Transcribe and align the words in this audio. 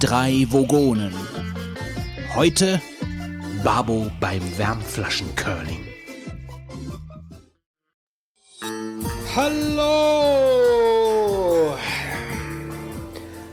drei 0.00 0.46
Vogonen. 0.48 1.12
Heute 2.34 2.80
Babo 3.62 4.10
beim 4.18 4.40
Wärmflaschencurling. 4.56 5.84
Hallo! 9.36 10.56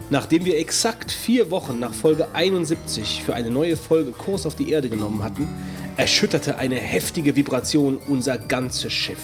Nachdem 0.10 0.46
wir 0.46 0.58
exakt 0.58 1.12
vier 1.12 1.52
Wochen 1.52 1.80
nach 1.80 1.94
Folge 1.94 2.30
71 2.34 3.24
für 3.26 3.36
eine 3.36 3.52
neue 3.52 3.76
Folge 3.76 4.12
Kurs 4.12 4.46
auf 4.46 4.56
die 4.56 4.72
Erde 4.72 4.88
genommen 4.88 5.24
hatten, 5.24 5.50
erschütterte 5.98 6.58
eine 6.58 6.76
heftige 6.76 7.36
Vibration 7.36 7.98
unser 8.08 8.38
ganzes 8.38 8.94
Schiff. 8.94 9.20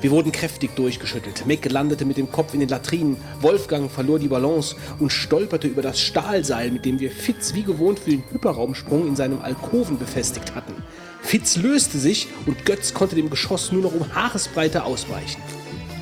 Wir 0.00 0.10
wurden 0.10 0.30
kräftig 0.30 0.74
durchgeschüttelt. 0.76 1.46
Mick 1.46 1.70
landete 1.70 2.04
mit 2.04 2.16
dem 2.16 2.30
Kopf 2.30 2.52
in 2.54 2.60
den 2.60 2.68
Latrinen. 2.68 3.16
Wolfgang 3.40 3.90
verlor 3.90 4.18
die 4.18 4.28
Balance 4.28 4.76
und 4.98 5.10
stolperte 5.10 5.68
über 5.68 5.82
das 5.82 6.00
Stahlseil, 6.00 6.70
mit 6.70 6.84
dem 6.84 7.00
wir 7.00 7.10
Fitz 7.10 7.54
wie 7.54 7.62
gewohnt 7.62 7.98
für 7.98 8.10
den 8.10 8.22
Hyperraumsprung 8.30 9.06
in 9.08 9.16
seinem 9.16 9.40
Alkoven 9.40 9.98
befestigt 9.98 10.54
hatten. 10.54 10.74
Fitz 11.22 11.56
löste 11.56 11.98
sich 11.98 12.28
und 12.44 12.64
Götz 12.66 12.94
konnte 12.94 13.16
dem 13.16 13.30
Geschoss 13.30 13.72
nur 13.72 13.82
noch 13.82 13.94
um 13.94 14.14
Haaresbreite 14.14 14.84
ausweichen. 14.84 15.40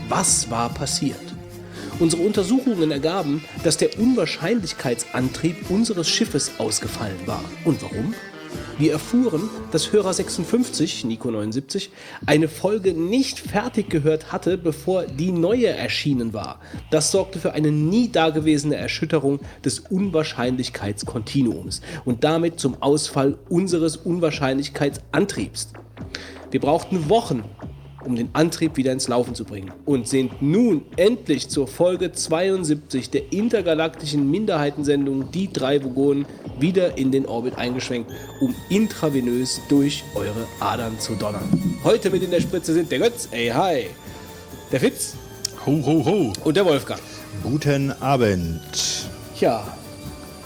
Was 0.09 0.51
war 0.51 0.69
passiert? 0.69 1.17
Unsere 2.01 2.23
Untersuchungen 2.23 2.91
ergaben, 2.91 3.45
dass 3.63 3.77
der 3.77 3.99
Unwahrscheinlichkeitsantrieb 3.99 5.71
unseres 5.71 6.09
Schiffes 6.09 6.51
ausgefallen 6.59 7.21
war. 7.27 7.45
Und 7.65 7.81
warum? 7.83 8.15
Wir 8.77 8.91
erfuhren, 8.91 9.49
dass 9.71 9.93
Hörer 9.93 10.13
56, 10.13 11.05
Nico 11.05 11.31
79, 11.31 11.93
eine 12.27 12.49
Folge 12.49 12.93
nicht 12.93 13.39
fertig 13.39 13.89
gehört 13.89 14.33
hatte, 14.33 14.59
bevor 14.59 15.05
die 15.05 15.31
neue 15.31 15.69
erschienen 15.69 16.33
war. 16.33 16.59
Das 16.91 17.13
sorgte 17.13 17.39
für 17.39 17.53
eine 17.53 17.71
nie 17.71 18.11
dagewesene 18.11 18.75
Erschütterung 18.75 19.39
des 19.65 19.79
Unwahrscheinlichkeitskontinuums 19.79 21.83
und 22.05 22.25
damit 22.25 22.59
zum 22.59 22.83
Ausfall 22.83 23.39
unseres 23.49 23.97
Unwahrscheinlichkeitsantriebs. 23.97 25.69
Wir 26.51 26.61
brauchten 26.61 27.09
Wochen, 27.09 27.45
um 28.05 28.17
den 28.17 28.29
Antrieb 28.33 28.77
wieder 28.77 28.93
ins 28.93 29.09
Laufen 29.09 29.35
zu 29.35 29.45
bringen 29.45 29.73
und 29.85 30.09
sind 30.09 30.41
nun 30.43 30.83
endlich 30.97 31.49
zur 31.49 31.67
Folge 31.69 32.13
72 32.13 33.11
der 33.11 33.33
intergalaktischen 33.33 34.31
Minderheitensendung 34.31 35.31
Die 35.31 35.53
drei 35.53 35.83
Vogonen 35.83 36.27
wieder 36.59 36.97
in 36.99 37.11
den 37.13 37.27
Orbit 37.27 37.57
eingeschwenkt, 37.59 38.11
um 38.41 38.55
intravenös 38.69 39.61
durch 39.69 40.05
eure 40.15 40.47
Adern 40.61 40.99
zu 40.99 41.15
donnern. 41.15 41.49
Heute 41.83 42.11
mit 42.11 42.23
in 42.23 42.31
der 42.31 42.41
Spritze 42.41 42.75
sind 42.75 42.91
der 42.91 42.99
Götz, 42.99 43.29
ey 43.31 43.49
hi, 43.49 43.87
der 44.73 44.81
Fitz 44.81 45.15
Ho, 45.67 45.83
ho, 45.85 46.05
ho. 46.05 46.33
und 46.45 46.57
der 46.57 46.65
Wolfgang. 46.65 47.01
Guten 47.43 47.91
Abend. 48.01 49.09
Ja, 49.41 49.67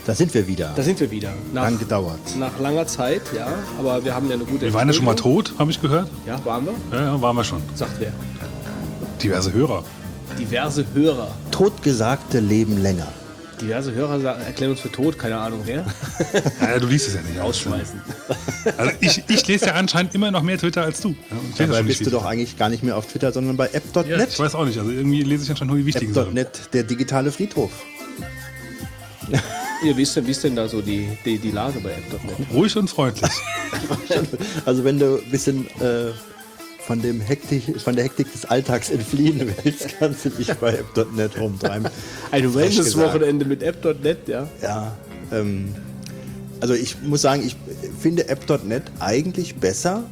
Da 0.08 0.14
sind 0.14 0.32
wir 0.32 0.46
wieder. 0.46 0.72
da 0.74 0.82
sind 0.82 0.98
wir 1.00 1.10
wieder. 1.10 1.34
Nach, 1.52 1.64
Lang 1.64 1.78
gedauert. 1.78 2.18
nach 2.38 2.58
langer 2.58 2.86
Zeit, 2.86 3.20
ja, 3.36 3.46
aber 3.78 4.02
wir 4.02 4.14
haben 4.14 4.26
ja 4.28 4.36
eine 4.36 4.44
gute 4.46 4.62
Wir 4.62 4.72
waren 4.72 4.88
ja 4.88 4.94
schon 4.94 5.04
mal 5.04 5.14
tot, 5.14 5.52
habe 5.58 5.70
ich 5.70 5.82
gehört. 5.82 6.08
Ja, 6.26 6.42
waren 6.46 6.64
wir? 6.64 6.72
Ja, 6.98 7.04
ja, 7.04 7.20
waren 7.20 7.36
wir 7.36 7.44
schon. 7.44 7.60
Sagt 7.74 7.92
wer? 8.00 8.10
Diverse 9.22 9.52
Hörer. 9.52 9.84
Diverse 10.38 10.86
Hörer. 10.94 11.30
Totgesagte 11.50 12.40
leben 12.40 12.80
länger. 12.80 13.06
Diverse 13.60 13.92
Hörer 13.92 14.18
sagen, 14.20 14.40
erklären 14.46 14.70
uns 14.70 14.80
für 14.80 14.90
tot, 14.90 15.18
keine 15.18 15.36
Ahnung 15.36 15.60
wer. 15.66 15.84
Ja, 16.62 16.70
ja, 16.70 16.78
du 16.78 16.86
liest 16.86 17.08
es 17.08 17.14
ja 17.14 17.20
nicht. 17.20 17.38
Ausschmeißen. 17.38 18.00
Also 18.78 18.92
ich, 19.00 19.22
ich 19.28 19.46
lese 19.46 19.66
ja 19.66 19.74
anscheinend 19.74 20.14
immer 20.14 20.30
noch 20.30 20.42
mehr 20.42 20.56
Twitter 20.56 20.84
als 20.84 21.02
du. 21.02 21.10
Ja, 21.58 21.66
Dabei 21.66 21.82
bist 21.82 22.06
du 22.06 22.08
doch 22.08 22.24
eigentlich 22.24 22.56
gar 22.56 22.70
nicht 22.70 22.82
mehr 22.82 22.96
auf 22.96 23.04
Twitter, 23.08 23.30
sondern 23.30 23.58
bei 23.58 23.66
app.net. 23.74 24.06
ja, 24.06 24.24
Ich 24.24 24.38
weiß 24.38 24.54
auch 24.54 24.64
nicht. 24.64 24.78
Also 24.78 24.90
irgendwie 24.90 25.22
lese 25.22 25.44
ich 25.44 25.50
anscheinend 25.50 25.72
nur 25.72 25.78
die 25.78 25.84
wichtigen 25.84 26.14
Sachen. 26.14 26.34
App.net, 26.34 26.72
der 26.72 26.84
digitale 26.84 27.30
Friedhof. 27.30 27.72
Ihr 29.84 29.96
wisst 29.96 30.16
denn, 30.16 30.26
wie 30.26 30.32
ist 30.32 30.42
denn 30.42 30.56
da 30.56 30.68
so 30.68 30.80
die, 30.80 31.08
die, 31.24 31.38
die 31.38 31.50
Lage 31.50 31.80
bei 31.80 31.90
App.net? 31.90 32.48
Ruhig 32.52 32.76
und 32.76 32.88
freundlich. 32.88 33.30
Also 34.64 34.82
wenn 34.82 34.98
du 34.98 35.18
ein 35.18 35.30
bisschen 35.30 35.66
äh, 35.80 36.10
von, 36.80 37.00
dem 37.00 37.20
Hektik, 37.20 37.80
von 37.80 37.94
der 37.94 38.04
Hektik 38.04 38.32
des 38.32 38.46
Alltags 38.46 38.90
entfliehen 38.90 39.52
willst, 39.62 39.88
kannst 39.98 40.24
du 40.24 40.30
dich 40.30 40.52
bei 40.54 40.74
app.net 40.74 41.38
rumtreiben. 41.38 41.88
Ein 42.30 42.50
Frech 42.50 42.76
gesagt. 42.76 42.96
Wellness-Wochenende 42.96 43.44
mit 43.44 43.62
App.net, 43.62 44.26
ja. 44.26 44.48
Ja, 44.62 44.96
ähm, 45.30 45.74
also 46.60 46.74
ich 46.74 47.00
muss 47.02 47.22
sagen, 47.22 47.46
ich 47.46 47.56
finde 48.00 48.28
app.net 48.28 48.84
eigentlich 48.98 49.56
besser 49.56 50.04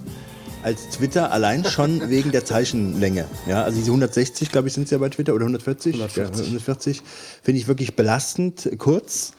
als 0.63 0.91
Twitter, 0.91 1.33
allein 1.33 1.65
schon 1.65 2.09
wegen 2.11 2.31
der 2.31 2.45
Zeichenlänge. 2.45 3.27
Ja, 3.49 3.63
also 3.63 3.79
diese 3.79 3.91
160, 3.91 4.53
glaube 4.53 4.69
ich, 4.69 4.75
sind 4.75 4.85
es 4.85 4.91
ja 4.91 4.99
bei 4.99 5.09
Twitter 5.09 5.35
oder 5.35 5.45
140? 5.45 5.95
140. 5.95 6.39
Ja, 6.39 6.45
140 6.45 7.03
finde 7.43 7.61
ich 7.61 7.69
wirklich 7.69 7.97
belastend 7.97 8.71
kurz. 8.79 9.33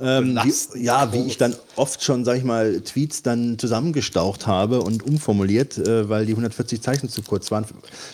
Ähm, 0.00 0.38
wie, 0.42 0.82
ja, 0.82 1.12
wie 1.12 1.26
ich 1.26 1.38
dann 1.38 1.54
oft 1.76 2.02
schon, 2.02 2.24
sag 2.24 2.36
ich 2.36 2.44
mal, 2.44 2.80
Tweets 2.80 3.22
dann 3.22 3.58
zusammengestaucht 3.58 4.46
habe 4.46 4.82
und 4.82 5.02
umformuliert, 5.04 5.78
äh, 5.78 6.08
weil 6.08 6.26
die 6.26 6.32
140 6.32 6.82
Zeichen 6.82 7.08
zu 7.08 7.22
kurz 7.22 7.50
waren. 7.50 7.64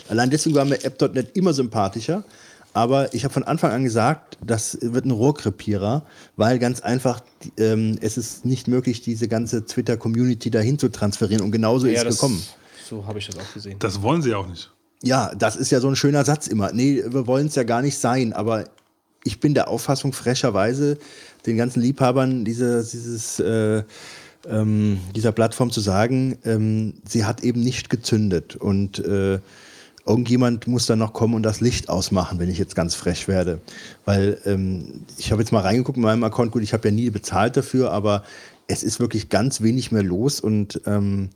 Allein 0.07 0.29
deswegen 0.29 0.55
war 0.55 0.65
mir 0.65 0.83
app.net 0.83 1.35
immer 1.35 1.53
sympathischer. 1.53 2.23
Aber 2.73 3.13
ich 3.13 3.23
habe 3.23 3.33
von 3.33 3.43
Anfang 3.43 3.71
an 3.71 3.83
gesagt, 3.83 4.37
das 4.45 4.77
wird 4.81 5.05
ein 5.05 5.11
Rohrkrepierer, 5.11 6.03
weil 6.37 6.59
ganz 6.59 6.81
einfach 6.81 7.21
ähm, 7.57 7.97
es 7.99 8.17
ist 8.17 8.45
nicht 8.45 8.67
möglich, 8.67 9.01
diese 9.01 9.27
ganze 9.27 9.65
Twitter-Community 9.65 10.51
dahin 10.51 10.77
zu 10.77 10.89
transferieren. 10.89 11.43
Und 11.43 11.51
genauso 11.51 11.87
ist 11.87 12.05
es 12.05 12.15
gekommen. 12.15 12.41
So 12.87 13.05
habe 13.07 13.19
ich 13.19 13.27
das 13.27 13.37
auch 13.37 13.53
gesehen. 13.53 13.77
Das 13.79 14.01
wollen 14.01 14.21
sie 14.21 14.35
auch 14.35 14.47
nicht. 14.47 14.71
Ja, 15.01 15.33
das 15.35 15.55
ist 15.55 15.71
ja 15.71 15.79
so 15.79 15.87
ein 15.87 15.95
schöner 15.95 16.25
Satz 16.25 16.47
immer. 16.47 16.71
Nee, 16.71 17.03
wir 17.07 17.25
wollen 17.25 17.47
es 17.47 17.55
ja 17.55 17.63
gar 17.63 17.81
nicht 17.81 17.97
sein, 17.97 18.33
aber 18.33 18.65
ich 19.23 19.39
bin 19.39 19.53
der 19.53 19.67
Auffassung, 19.67 20.13
frecherweise 20.13 20.97
den 21.45 21.57
ganzen 21.57 21.81
Liebhabern 21.81 22.45
diese, 22.45 22.83
dieses, 22.83 23.39
äh, 23.39 23.83
ähm, 24.47 24.99
dieser 25.15 25.31
Plattform 25.31 25.71
zu 25.71 25.81
sagen, 25.81 26.37
ähm, 26.45 26.93
sie 27.07 27.25
hat 27.25 27.43
eben 27.43 27.61
nicht 27.61 27.89
gezündet. 27.89 28.55
Und 28.55 28.99
äh, 28.99 29.39
irgendjemand 30.05 30.67
muss 30.67 30.85
dann 30.85 30.99
noch 30.99 31.13
kommen 31.13 31.35
und 31.35 31.43
das 31.43 31.61
Licht 31.61 31.89
ausmachen, 31.89 32.39
wenn 32.39 32.49
ich 32.49 32.57
jetzt 32.57 32.75
ganz 32.75 32.95
frech 32.95 33.27
werde. 33.27 33.59
Weil 34.05 34.39
ähm, 34.45 35.05
ich 35.17 35.31
habe 35.31 35.41
jetzt 35.41 35.51
mal 35.51 35.61
reingeguckt 35.61 35.97
in 35.97 36.03
meinem 36.03 36.23
Account, 36.23 36.51
gut, 36.51 36.63
ich 36.63 36.73
habe 36.73 36.87
ja 36.87 36.93
nie 36.93 37.09
bezahlt 37.09 37.57
dafür, 37.57 37.91
aber 37.91 38.23
es 38.67 38.83
ist 38.83 38.99
wirklich 38.99 39.29
ganz 39.29 39.61
wenig 39.61 39.91
mehr 39.91 40.03
los. 40.03 40.39
Und 40.39 40.81
ähm, 40.85 41.29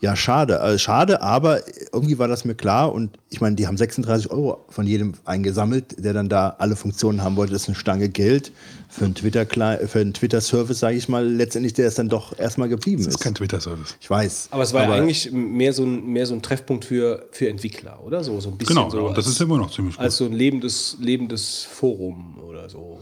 ja, 0.00 0.14
schade. 0.14 0.60
Also 0.60 0.78
schade, 0.78 1.22
aber 1.22 1.62
irgendwie 1.92 2.18
war 2.18 2.28
das 2.28 2.44
mir 2.44 2.54
klar 2.54 2.92
und 2.92 3.18
ich 3.30 3.40
meine, 3.40 3.56
die 3.56 3.66
haben 3.66 3.76
36 3.76 4.30
Euro 4.30 4.64
von 4.68 4.86
jedem 4.86 5.14
eingesammelt, 5.24 5.96
der 6.04 6.12
dann 6.12 6.28
da 6.28 6.54
alle 6.58 6.76
Funktionen 6.76 7.22
haben 7.24 7.36
wollte. 7.36 7.52
Das 7.54 7.62
ist 7.62 7.68
eine 7.68 7.76
Stange 7.76 8.08
Geld 8.08 8.52
für 8.88 9.04
einen 9.06 9.14
Twitter 9.14 9.46
für 9.46 9.98
einen 10.00 10.14
Twitter-Service, 10.14 10.78
sage 10.78 10.96
ich 10.96 11.08
mal, 11.08 11.26
letztendlich, 11.26 11.72
der 11.74 11.88
es 11.88 11.94
dann 11.96 12.08
doch 12.08 12.38
erstmal 12.38 12.68
geblieben 12.68 12.98
Das 13.04 13.08
ist. 13.08 13.14
ist 13.16 13.20
kein 13.20 13.34
Twitter-Service. 13.34 13.96
ich 14.00 14.08
weiß. 14.08 14.48
Aber 14.52 14.62
es 14.62 14.72
war 14.72 14.84
ja 14.84 14.92
eigentlich 14.94 15.32
mehr 15.32 15.72
so, 15.72 15.84
ein, 15.84 16.06
mehr 16.06 16.26
so 16.26 16.34
ein 16.34 16.42
Treffpunkt 16.42 16.84
für, 16.84 17.26
für 17.32 17.48
Entwickler, 17.48 17.98
oder? 18.04 18.22
So, 18.22 18.38
so 18.40 18.50
ein 18.50 18.58
bisschen 18.58 18.76
Genau, 18.76 18.90
so 18.90 19.06
und 19.08 19.16
das 19.16 19.26
als, 19.26 19.34
ist 19.34 19.40
immer 19.40 19.58
noch 19.58 19.70
ziemlich 19.74 19.96
gut. 19.96 20.04
als 20.04 20.16
so 20.18 20.24
ein 20.26 20.32
lebendes, 20.32 20.96
lebendes 21.00 21.64
Forum 21.64 22.38
oder 22.46 22.68
so. 22.68 22.78
Oder. 22.78 23.00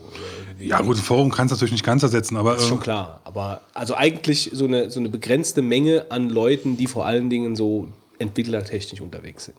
Ja 0.60 0.80
gut, 0.80 0.96
ein 0.96 1.02
Forum 1.02 1.30
kannst 1.30 1.52
du 1.52 1.54
natürlich 1.56 1.72
nicht 1.72 1.84
ganz 1.84 2.02
ersetzen, 2.02 2.36
aber 2.36 2.56
ist 2.56 2.66
schon 2.68 2.78
äh, 2.78 2.82
klar. 2.82 3.20
Aber 3.24 3.60
also 3.74 3.94
eigentlich 3.94 4.50
so 4.52 4.64
eine, 4.66 4.90
so 4.90 5.00
eine 5.00 5.08
begrenzte 5.08 5.62
Menge 5.62 6.06
an 6.10 6.28
Leuten, 6.30 6.76
die 6.76 6.86
vor 6.86 7.06
allen 7.06 7.30
Dingen 7.30 7.56
so 7.56 7.88
entwicklertechnisch 8.18 9.00
unterwegs 9.00 9.46
sind. 9.46 9.56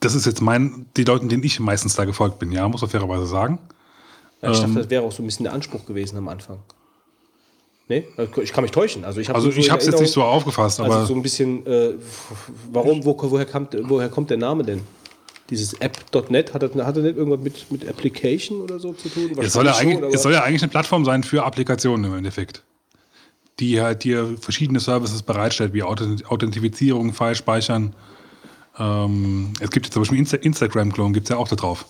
das 0.00 0.14
ist 0.14 0.26
jetzt 0.26 0.40
mein, 0.40 0.86
die 0.96 1.04
Leuten, 1.04 1.28
denen 1.28 1.42
ich 1.42 1.58
meistens 1.60 1.94
da 1.96 2.04
gefolgt 2.04 2.38
bin, 2.38 2.52
ja, 2.52 2.68
muss 2.68 2.80
man 2.80 2.90
fairerweise 2.90 3.26
sagen. 3.26 3.58
Ja, 4.42 4.50
ich 4.52 4.58
Ähm. 4.58 4.64
dachte, 4.66 4.80
das 4.82 4.90
wäre 4.90 5.02
auch 5.02 5.12
so 5.12 5.22
ein 5.22 5.26
bisschen 5.26 5.44
der 5.44 5.52
Anspruch 5.52 5.84
gewesen 5.86 6.16
am 6.18 6.28
Anfang. 6.28 6.58
Nee? 7.88 8.06
Ich 8.42 8.52
kann 8.52 8.62
mich 8.62 8.70
täuschen. 8.70 9.04
Also 9.04 9.18
ich, 9.20 9.28
hab 9.30 9.36
Also 9.36 9.50
so- 9.50 9.62
habe 9.70 9.80
es 9.80 9.86
jetzt 9.86 10.00
nicht 10.00 10.12
so 10.12 10.22
aufgefasst, 10.22 10.78
aber 10.78 10.94
Also 10.94 11.06
so 11.06 11.14
ein 11.14 11.22
bisschen, 11.22 11.66
äh, 11.66 11.94
warum, 12.70 13.04
wo, 13.04 13.16
woher, 13.18 13.46
kommt, 13.46 13.74
woher 13.88 14.08
kommt 14.10 14.28
der 14.30 14.36
Name 14.36 14.62
denn? 14.62 14.82
Dieses 15.50 15.72
App.net, 15.74 16.52
hat 16.52 16.62
das, 16.62 16.74
hat 16.74 16.96
das 16.96 17.02
nicht 17.02 17.16
irgendwas 17.16 17.40
mit, 17.40 17.70
mit 17.72 17.88
Application 17.88 18.60
oder 18.60 18.78
so 18.78 18.92
zu 18.92 19.08
tun? 19.08 19.32
es 19.38 19.54
soll, 19.54 19.64
ja 19.64 19.74
schon, 19.74 20.04
es 20.04 20.22
soll 20.22 20.32
ja 20.32 20.42
eigentlich 20.42 20.62
eine 20.62 20.70
Plattform 20.70 21.04
sein 21.04 21.22
für 21.22 21.44
Applikationen 21.44 22.04
im 22.10 22.18
Endeffekt. 22.18 22.62
Die 23.58 23.80
halt 23.80 24.04
dir 24.04 24.36
verschiedene 24.40 24.78
Services 24.78 25.22
bereitstellt, 25.22 25.72
wie 25.72 25.82
Authent- 25.82 26.30
Authentifizierung, 26.30 27.12
File-Speichern. 27.14 27.94
Ähm, 28.78 29.52
es 29.60 29.70
gibt 29.70 29.86
jetzt 29.86 29.94
zum 29.94 30.02
Beispiel 30.02 30.18
Insta 30.18 30.36
Instagram-Clone, 30.36 31.12
gibt 31.12 31.26
es 31.26 31.30
ja 31.30 31.38
auch 31.38 31.48
da 31.48 31.56
drauf. 31.56 31.86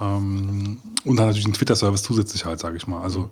Ähm, 0.00 0.80
und 1.04 1.16
dann 1.16 1.26
natürlich 1.26 1.44
einen 1.44 1.54
Twitter-Service 1.54 2.02
zusätzlich 2.02 2.44
halt, 2.44 2.60
sage 2.60 2.76
ich 2.76 2.86
mal. 2.86 3.02
Also 3.02 3.30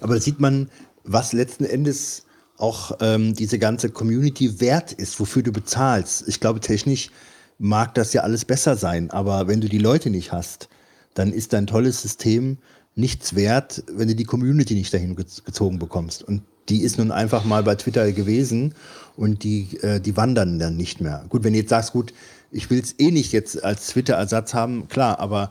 Aber 0.00 0.14
da 0.14 0.20
sieht 0.20 0.40
man, 0.40 0.70
was 1.04 1.32
letzten 1.32 1.64
Endes 1.64 2.24
auch 2.58 2.92
ähm, 3.00 3.34
diese 3.34 3.58
ganze 3.58 3.90
Community 3.90 4.60
wert 4.60 4.92
ist, 4.92 5.20
wofür 5.20 5.42
du 5.42 5.52
bezahlst. 5.52 6.26
Ich 6.26 6.40
glaube, 6.40 6.60
technisch 6.60 7.10
mag 7.58 7.94
das 7.94 8.12
ja 8.12 8.22
alles 8.22 8.44
besser 8.44 8.76
sein, 8.76 9.10
aber 9.10 9.48
wenn 9.48 9.60
du 9.60 9.68
die 9.68 9.78
Leute 9.78 10.10
nicht 10.10 10.32
hast, 10.32 10.68
dann 11.14 11.32
ist 11.32 11.52
dein 11.52 11.66
tolles 11.66 12.00
System 12.00 12.58
nichts 12.94 13.34
wert, 13.34 13.84
wenn 13.92 14.08
du 14.08 14.14
die 14.14 14.24
Community 14.24 14.74
nicht 14.74 14.92
dahin 14.94 15.16
gez- 15.16 15.44
gezogen 15.44 15.78
bekommst. 15.78 16.22
Und 16.22 16.42
die 16.68 16.82
ist 16.82 16.98
nun 16.98 17.10
einfach 17.10 17.44
mal 17.44 17.62
bei 17.62 17.74
Twitter 17.74 18.12
gewesen 18.12 18.74
und 19.16 19.42
die, 19.42 19.78
äh, 19.82 20.00
die 20.00 20.16
wandern 20.16 20.58
dann 20.58 20.76
nicht 20.76 21.00
mehr. 21.00 21.24
Gut, 21.28 21.44
wenn 21.44 21.52
du 21.52 21.58
jetzt 21.60 21.70
sagst, 21.70 21.92
gut, 21.92 22.12
ich 22.50 22.70
will 22.70 22.80
es 22.80 22.94
eh 22.98 23.10
nicht 23.10 23.32
jetzt 23.32 23.62
als 23.64 23.88
Twitter-Ersatz 23.88 24.54
haben, 24.54 24.88
klar, 24.88 25.18
aber 25.18 25.50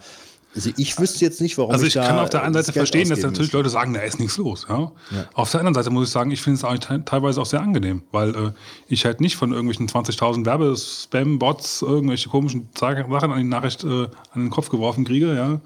Also 0.58 0.72
ich 0.76 1.00
wüsste 1.00 1.24
jetzt 1.24 1.40
nicht, 1.40 1.58
warum 1.58 1.72
Also 1.72 1.86
ich 1.86 1.96
ich 1.96 2.02
kann 2.02 2.18
auf 2.20 2.30
der 2.30 2.44
einen 2.44 2.54
Seite 2.54 2.74
verstehen, 2.74 3.08
dass 3.10 3.22
natürlich. 3.22 3.54
Leute 3.54 3.70
sagen, 3.70 3.94
da 3.94 4.02
ist 4.02 4.20
nichts 4.20 4.38
los. 4.38 4.66
Ja? 4.68 4.92
Auf 5.34 5.52
der 5.52 5.62
anderen 5.62 5.76
Seite 5.76 5.90
muss 5.92 6.08
ich 6.08 6.12
sagen, 6.12 6.32
ich 6.32 6.42
finde 6.42 6.58
es 6.58 6.64
eigentlich 6.66 6.80
te- 6.88 7.06
teilweise 7.06 7.40
auch 7.42 7.46
sehr 7.46 7.62
angenehm, 7.62 8.02
weil 8.12 8.36
äh, 8.36 8.52
ich 8.88 9.06
halt 9.06 9.22
nicht 9.22 9.36
von 9.38 9.52
irgendwelchen 9.54 9.88
20.000 9.88 10.46
Werbespam-Bots 10.46 11.84
irgendwelche 11.84 12.30
komischen 12.30 12.70
Sachen 12.78 13.12
an 13.14 13.38
die 13.38 13.44
Nachricht 13.44 13.84
äh, 13.84 13.88
an 13.88 14.10
den 14.36 14.50
Kopf 14.50 14.70
geworfen 14.70 15.06
kriege, 15.06 15.36
ja. 15.36 15.62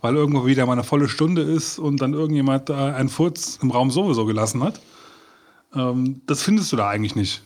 Weil 0.00 0.16
irgendwo 0.16 0.46
wieder 0.46 0.66
mal 0.66 0.72
eine 0.72 0.82
volle 0.82 1.08
Stunde 1.08 1.42
ist 1.42 1.78
und 1.78 2.00
dann 2.02 2.12
irgendjemand 2.14 2.70
äh, 2.70 2.72
einen 2.74 3.08
Furz 3.08 3.58
im 3.62 3.70
Raum 3.70 3.90
sowieso 3.92 4.24
gelassen 4.26 4.62
hat. 4.64 4.80
Ähm, 5.74 6.22
das 6.26 6.42
findest 6.42 6.72
du 6.72 6.76
da 6.76 6.88
eigentlich 6.88 7.14
nicht. 7.14 7.42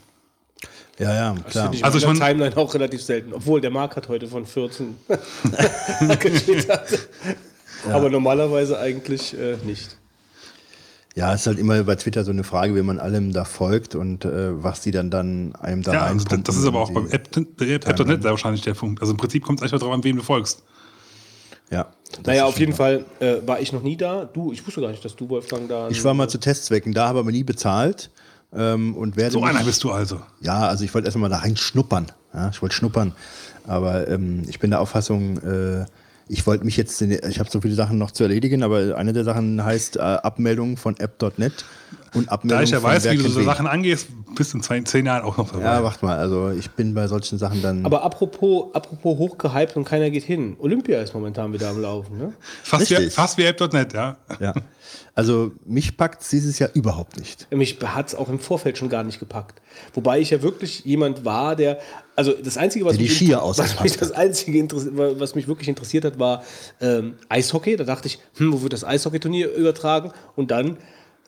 Ja, 0.98 1.14
ja, 1.14 1.34
klar. 1.50 1.64
Finde 1.64 1.76
ich 1.78 1.84
Also 1.84 1.98
ich 1.98 2.04
in 2.04 2.10
der 2.10 2.19
mein- 2.19 2.28
Timeline 2.38 2.56
auch 2.56 2.72
relativ 2.75 3.02
selten. 3.02 3.32
Obwohl, 3.34 3.60
der 3.60 3.70
Marc 3.70 3.96
hat 3.96 4.08
heute 4.08 4.28
von 4.28 4.46
14 4.46 4.96
getwittert. 6.20 7.08
Aber 7.93 8.08
normalerweise 8.10 8.78
eigentlich 8.78 9.38
äh, 9.38 9.56
nicht. 9.64 9.96
Ja, 11.14 11.32
es 11.32 11.40
ist 11.43 11.46
halt 11.46 11.58
immer 11.58 11.82
bei 11.84 11.94
Twitter 11.96 12.25
so 12.25 12.31
eine 12.31 12.44
Frage, 12.44 12.75
wie 12.75 12.82
man 12.82 12.98
allem 12.98 13.32
da 13.32 13.44
folgt 13.44 13.94
und 13.94 14.25
äh, 14.26 14.62
was 14.62 14.82
die 14.82 14.90
dann 14.90 15.10
dann 15.10 15.54
einem 15.56 15.82
da 15.82 15.93
Ja, 15.94 16.00
also 16.06 16.26
das 16.26 16.56
ist 16.56 16.64
aber 16.66 16.81
auch 16.81 16.90
beim 16.90 17.08
die- 17.08 17.14
App- 17.14 17.37
App.net 17.37 18.22
sehr 18.22 18.31
wahrscheinlich 18.32 18.62
der 18.62 18.75
Punkt. 18.75 19.00
Also 19.00 19.12
im 19.12 19.16
Prinzip 19.16 19.42
kommt 19.44 19.60
es 19.60 19.62
einfach 19.62 19.78
darauf 19.78 19.94
an, 19.94 20.04
wen 20.04 20.16
du 20.16 20.22
folgst. 20.22 20.62
Ja. 21.70 21.87
das 22.12 22.26
Naja, 22.26 22.44
auf 22.44 22.58
jeden. 22.60 22.75
Fall 22.75 23.04
äh, 23.20 23.37
war 23.46 23.60
ich 23.60 23.72
noch 23.72 23.82
nie 23.82 23.96
da. 23.96 24.25
Du, 24.26 24.52
ich 24.52 24.64
wusste 24.66 24.81
gar 24.82 24.90
nicht, 24.90 25.04
dass 25.04 25.16
du, 25.16 25.28
Wolfgang, 25.28 25.69
da. 25.69 25.88
Ich 25.88 26.04
war 26.04 26.14
mal 26.14 26.28
zu 26.28 26.38
Testzwecken 26.38 26.92
da, 26.92 27.08
habe 27.08 27.19
aber 27.20 27.32
nie 27.32 27.44
bezahlt. 27.44 28.10
Ähm, 28.54 28.94
und 28.96 29.16
werde 29.16 29.32
So 29.32 29.40
mich- 29.40 29.50
einer 29.50 29.64
bist 29.64 29.82
du 29.84 29.90
also. 29.93 30.20
Ja, 30.40 30.69
also 30.69 30.84
ich 30.84 30.94
wollte 30.94 31.06
erstmal 31.06 31.31
da 31.31 31.38
rein 31.38 31.56
schnuppern. 31.56 32.06
Ja, 32.32 32.50
ich 32.50 32.60
wollte 32.62 32.75
schnuppern. 32.75 33.12
Aber 33.66 34.08
ähm, 34.08 34.43
ich 34.48 34.58
bin 34.60 34.70
der 34.70 34.81
Auffassung, 34.81 35.38
äh, 35.43 35.84
ich 36.28 36.46
wollte 36.46 36.64
mich 36.64 36.76
jetzt, 36.76 37.00
in, 37.02 37.10
ich 37.12 37.38
habe 37.38 37.50
so 37.50 37.60
viele 37.60 37.75
Sachen 37.75 37.98
noch 37.98 38.10
zu 38.10 38.22
erledigen, 38.25 38.62
aber 38.62 38.96
eine 38.96 39.12
der 39.12 39.25
Sachen 39.25 39.62
heißt 39.64 39.96
äh, 39.96 40.00
Abmeldung 40.00 40.76
von 40.76 40.96
app.net 40.98 41.64
und 42.14 42.28
Abmeldung 42.31 42.58
Da 42.58 42.62
ich 42.62 42.70
ja 42.70 42.82
weiß, 42.82 43.10
wie 43.10 43.16
du 43.16 43.28
so. 43.28 43.43
Sachen 43.43 43.66
angehst, 43.66 44.08
bist 44.34 44.52
du 44.52 44.58
in 44.58 44.62
zwei, 44.62 44.81
zehn 44.82 45.06
Jahren 45.06 45.22
auch 45.25 45.37
noch 45.37 45.50
dabei. 45.50 45.64
Ja, 45.64 45.82
warte 45.82 46.04
mal, 46.04 46.16
also 46.16 46.50
ich 46.50 46.70
bin 46.70 46.94
bei 46.94 47.06
solchen 47.08 47.38
Sachen 47.38 47.62
dann. 47.62 47.84
Aber 47.84 48.02
apropos, 48.02 48.75
apropos 48.75 49.19
hochgehypt 49.19 49.76
und 49.76 49.84
keiner 49.84 50.10
geht 50.10 50.25
hin. 50.25 50.56
Olympia 50.58 51.00
ist 51.00 51.14
momentan 51.14 51.52
wieder 51.52 51.70
am 51.70 51.81
Laufen, 51.81 52.19
ne? 52.19 52.32
fast, 52.62 52.90
wie, 52.90 52.94
richtig. 52.94 53.14
fast 53.14 53.38
wie 53.38 53.44
App.net, 53.44 53.93
ja. 53.93 54.16
ja. 54.40 54.54
Also 55.14 55.52
mich 55.64 55.96
packt 55.96 56.31
dieses 56.31 56.58
Jahr 56.58 56.70
überhaupt 56.75 57.16
nicht. 57.19 57.50
Mich 57.50 57.78
hat 57.82 58.08
es 58.08 58.14
auch 58.14 58.28
im 58.28 58.38
Vorfeld 58.38 58.76
schon 58.76 58.88
gar 58.88 59.02
nicht 59.02 59.19
gepackt. 59.19 59.62
Wobei 59.94 60.20
ich 60.20 60.31
ja 60.31 60.42
wirklich 60.42 60.84
jemand 60.84 61.25
war, 61.25 61.56
der. 61.56 61.78
Also 62.14 62.32
das 62.32 62.56
Einzige, 62.56 62.84
was, 62.84 62.99
mich, 62.99 63.14
Skier 63.14 63.40
was 63.42 63.81
mich 63.81 63.96
das 63.96 64.12
Einzige, 64.12 64.69
was 65.19 65.34
mich 65.34 65.49
wirklich 65.49 65.69
interessiert 65.69 66.04
hat, 66.04 66.19
war 66.19 66.44
ähm, 66.81 67.14
Eishockey. 67.28 67.76
Da 67.76 67.84
dachte 67.84 68.08
ich, 68.08 68.19
hm, 68.37 68.52
wo 68.52 68.62
wird 68.62 68.72
das 68.72 68.84
Eishockeyturnier 68.84 69.52
übertragen? 69.54 70.12
Und 70.34 70.50
dann 70.50 70.76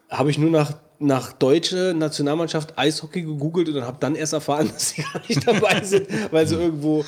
habe 0.08 0.30
ich 0.30 0.38
nur 0.38 0.50
nach, 0.50 0.72
nach 0.98 1.32
deutsche 1.32 1.94
Nationalmannschaft 1.96 2.78
Eishockey 2.78 3.22
gegoogelt 3.22 3.68
und 3.68 3.74
dann 3.74 3.84
habe 3.84 3.98
dann 4.00 4.14
erst 4.14 4.32
erfahren, 4.32 4.68
dass 4.72 4.90
sie 4.90 5.02
gar 5.02 5.22
nicht 5.28 5.46
dabei 5.46 5.80
sind, 5.82 6.08
weil 6.30 6.46
sie 6.46 6.56
irgendwo 6.56 7.04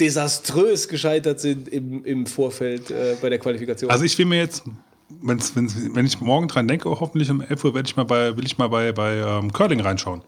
desaströs 0.00 0.88
gescheitert 0.88 1.40
sind 1.40 1.68
im, 1.68 2.04
im 2.04 2.26
Vorfeld 2.26 2.90
äh, 2.90 3.16
bei 3.20 3.28
der 3.28 3.38
Qualifikation. 3.38 3.90
Also 3.90 4.04
ich 4.04 4.18
will 4.18 4.26
mir 4.26 4.38
jetzt, 4.38 4.64
wenn's, 5.08 5.54
wenn's, 5.54 5.76
wenn 5.92 6.06
ich 6.06 6.20
morgen 6.20 6.48
dran 6.48 6.66
denke, 6.66 6.88
hoffentlich 6.88 7.30
um 7.30 7.40
11 7.40 7.64
Uhr 7.64 7.74
werde 7.74 7.86
ich 7.88 7.96
mal 7.96 8.04
bei, 8.04 8.36
will 8.36 8.44
ich 8.44 8.58
mal 8.58 8.68
bei, 8.68 8.92
bei 8.92 9.16
ähm, 9.16 9.52
Curling 9.52 9.80
reinschauen. 9.80 10.22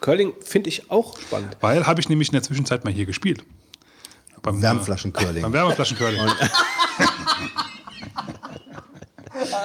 Curling 0.00 0.34
finde 0.40 0.68
ich 0.68 0.90
auch 0.90 1.18
spannend. 1.18 1.56
Weil 1.60 1.86
habe 1.86 2.00
ich 2.00 2.08
nämlich 2.08 2.28
in 2.28 2.32
der 2.32 2.42
Zwischenzeit 2.42 2.84
mal 2.84 2.92
hier 2.92 3.06
gespielt. 3.06 3.44
Beim, 4.42 4.60
Wärmflaschencurling. 4.60 5.42
Beim 5.42 5.52
Wärmeflaschencurling. 5.54 6.20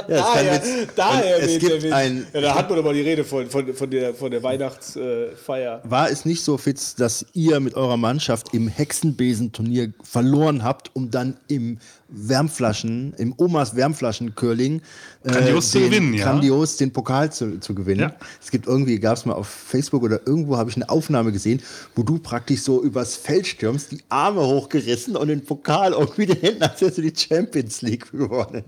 Ja, 0.08 0.60
daher 0.96 1.38
es 1.42 1.48
weht 1.48 1.60
gibt 1.60 1.72
der 1.74 1.82
Wind. 1.84 1.94
ein- 1.94 2.28
ja, 2.34 2.42
da 2.42 2.56
hat 2.56 2.70
man 2.70 2.78
doch 2.78 2.84
mal 2.86 2.94
die 2.94 3.02
Rede 3.02 3.24
von, 3.24 3.50
von, 3.50 3.74
von 3.74 3.90
der, 3.92 4.14
von 4.14 4.32
der 4.32 4.42
Weihnachtsfeier. 4.42 5.82
War 5.84 6.10
es 6.10 6.26
nicht 6.26 6.44
so, 6.44 6.58
Fitz, 6.58 6.96
dass 6.96 7.26
ihr 7.34 7.60
mit 7.60 7.76
eurer 7.76 7.98
Mannschaft 7.98 8.54
im 8.54 8.68
Hexenbesenturnier 8.68 9.94
verloren 10.04 10.64
habt, 10.64 10.96
um 10.96 11.12
dann 11.12 11.38
im 11.48 11.78
Wärmflaschen, 12.12 13.14
im 13.18 13.34
Omas 13.38 13.76
Wärmflaschen-Curling 13.76 14.82
äh, 15.24 15.32
Grandios 15.32 15.72
zu 15.72 15.80
den, 15.80 15.90
gewinnen, 15.90 16.14
ja. 16.14 16.26
grandios 16.26 16.78
den 16.78 16.92
Pokal 16.92 17.32
zu, 17.32 17.60
zu 17.60 17.76
gewinnen? 17.76 18.02
Ja. 18.02 18.16
Es 18.42 18.52
gibt 18.52 18.68
irgendwie, 18.68 19.00
gab 19.00 19.18
es 19.18 19.26
mal 19.26 19.34
auf 19.34 19.48
Facebook 19.48 20.04
oder 20.04 20.26
irgendwo 20.26 20.58
habe 20.58 20.70
ich 20.70 20.76
eine 20.76 20.90
Aufnahme 20.90 21.32
gesehen, 21.32 21.62
wo 21.96 22.04
du 22.04 22.20
praktisch 22.20 22.62
so 22.62 22.84
übers 22.84 23.16
Feld 23.16 23.48
stürmst, 23.48 23.92
die 23.92 24.02
Arme 24.10 24.42
hochgerissen 24.42 25.16
und 25.16 25.28
den 25.28 25.44
Pokal 25.44 25.94
irgendwie 25.94 26.26
den 26.26 26.38
Händen, 26.38 26.64
als 26.64 26.82
hättest 26.82 26.98
du 26.98 27.02
die 27.04 27.14
Champions 27.16 27.82
League 27.82 28.12
gewonnen. 28.12 28.64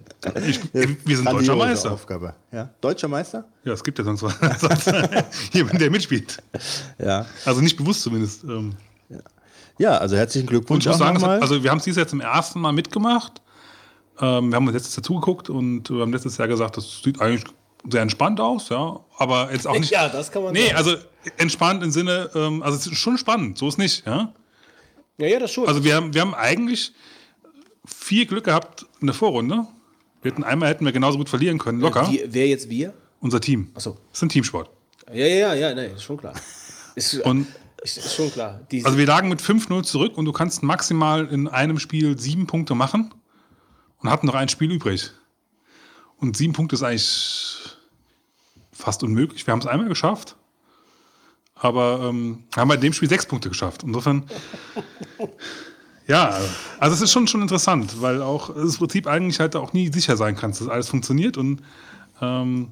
wir 1.06 1.18
sind 1.18 1.32
deutscher 1.32 1.56
Meister. 1.56 1.92
Aufgabe. 1.92 2.34
Ja. 2.52 2.70
Deutscher 2.82 3.08
Meister? 3.08 3.46
Ja, 3.64 3.74
es 3.74 3.84
gibt 3.84 3.98
ja 3.98 4.06
sonst 4.06 4.24
was. 4.24 4.36
sonst 4.60 4.92
jemand, 5.54 5.80
der 5.80 5.90
mitspielt. 5.90 6.38
Ja. 7.00 7.26
Also 7.46 7.62
nicht 7.62 7.78
bewusst 7.78 8.02
zumindest. 8.02 8.44
Ähm, 8.44 8.76
Ja, 9.82 9.98
also 9.98 10.16
herzlichen 10.16 10.46
Und 10.48 10.52
Glückwunsch 10.52 10.86
ich 10.86 10.92
muss 10.92 11.02
auch 11.02 11.06
sagen, 11.06 11.22
hat, 11.24 11.42
also 11.42 11.64
wir 11.64 11.72
haben 11.72 11.80
es 11.80 11.86
dieses 11.86 11.98
Jahr 11.98 12.08
zum 12.08 12.22
ersten 12.22 12.62
Mal 12.62 12.72
mitgemacht. 12.72 13.42
Ähm, 14.20 14.50
wir 14.50 14.56
haben 14.56 14.68
uns 14.68 14.76
letztes 14.76 14.96
Jahr 14.96 15.04
zugeguckt 15.04 15.50
und 15.50 15.90
wir 15.90 16.02
haben 16.02 16.14
letztes 16.14 16.38
Jahr 16.38 16.48
gesagt, 16.48 16.78
das 16.78 17.02
sieht 17.04 17.20
eigentlich 17.20 17.44
sehr 17.90 18.04
entspannt 18.04 18.40
aus, 18.40 18.70
ja. 18.70 19.00
Aber 19.18 19.52
jetzt 19.52 19.68
auch 19.68 19.78
nicht. 19.80 19.92
Ja, 19.92 20.08
das 20.08 20.32
kann 20.32 20.44
man 20.44 20.54
Nee, 20.54 20.68
sagen. 20.68 20.76
also 20.78 20.96
entspannt 21.38 21.84
im 21.84 21.90
Sinne, 21.90 22.30
ähm, 22.36 22.62
also 22.62 22.78
es 22.78 22.86
ist 22.86 22.98
schon 23.00 23.18
spannend, 23.18 23.58
so 23.58 23.68
ist 23.68 23.80
nicht, 23.80 24.06
ja. 24.06 24.32
Ja, 25.18 25.28
ja, 25.28 25.40
das 25.40 25.52
schon. 25.52 25.68
Also 25.68 25.84
wir 25.84 25.96
haben, 25.96 26.14
wir 26.14 26.22
haben 26.22 26.36
eigentlich 26.36 26.94
viel 27.84 28.28
Glück 28.28 28.44
gehabt 28.44 28.86
in 29.00 29.08
der 29.08 29.16
Vorrunde. 29.16 29.66
Wir 30.22 30.32
hätten 30.32 30.44
einmal 30.44 30.70
hätten 30.70 30.86
wir 30.86 30.92
genauso 30.92 31.18
gut 31.18 31.30
verlieren 31.30 31.58
können, 31.58 31.80
locker. 31.80 32.08
Wie, 32.08 32.24
wer 32.28 32.48
jetzt 32.48 32.70
wir? 32.70 32.94
Unser 33.20 33.42
Team. 33.42 33.72
Ach 33.74 33.82
so. 33.82 33.98
Das 34.12 34.20
ist 34.20 34.22
ein 34.24 34.30
Teamsport. 34.30 34.70
Ja, 35.12 35.26
ja, 35.26 35.26
ja, 35.26 35.54
ja, 35.56 35.74
nee, 35.74 35.88
ist 35.88 36.04
schon 36.04 36.18
klar. 36.18 36.34
Ist, 36.96 37.16
Und 37.22 37.48
ist, 37.82 38.16
schon 38.16 38.32
klar. 38.32 38.62
Die, 38.72 38.86
Also 38.86 38.98
wir 38.98 39.06
lagen 39.06 39.30
mit 39.30 39.42
5-0 39.42 39.84
zurück 39.84 40.18
und 40.18 40.26
du 40.26 40.32
kannst 40.32 40.64
maximal 40.64 41.26
in 41.28 41.48
einem 41.48 41.80
Spiel 41.80 42.18
sieben 42.18 42.48
Punkte 42.48 42.76
machen 42.76 43.14
und 44.00 44.10
hatten 44.10 44.28
noch 44.28 44.36
ein 44.36 44.50
Spiel 44.50 44.72
übrig. 44.72 45.12
Und 46.18 46.38
sieben 46.38 46.54
Punkte 46.54 46.76
ist 46.76 46.84
eigentlich 46.84 47.78
fast 48.72 49.04
unmöglich. 49.04 49.46
Wir 49.46 49.52
haben 49.52 49.60
es 49.60 49.68
einmal 49.68 49.88
geschafft, 49.88 50.36
aber 51.56 52.08
ähm, 52.10 52.44
haben 52.56 52.68
bei 52.68 52.78
dem 52.78 52.94
Spiel 52.94 53.10
sechs 53.10 53.26
Punkte 53.26 53.50
geschafft. 53.50 53.84
Insofern, 53.84 54.26
ja, 56.08 56.40
also 56.80 56.96
es 56.96 57.02
ist 57.02 57.12
schon, 57.12 57.28
schon 57.28 57.42
interessant, 57.42 58.02
weil 58.02 58.22
auch 58.22 58.54
das 58.54 58.78
Prinzip 58.78 59.08
eigentlich 59.08 59.40
halt 59.40 59.56
auch 59.56 59.74
nie 59.74 59.92
sicher 59.92 60.18
sein 60.18 60.36
kannst, 60.36 60.62
dass 60.62 60.68
alles 60.68 60.90
funktioniert 60.90 61.38
und 61.38 61.62
ähm, 62.22 62.70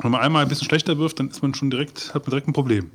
wenn 0.00 0.10
man 0.10 0.20
einmal 0.20 0.42
ein 0.42 0.48
bisschen 0.48 0.66
schlechter 0.66 0.98
wirft, 0.98 1.20
dann 1.20 1.28
ist 1.28 1.42
man 1.42 1.54
schon 1.54 1.70
direkt, 1.70 2.14
hat 2.14 2.24
man 2.24 2.30
direkt 2.30 2.48
ein 2.48 2.54
Problem. 2.54 2.90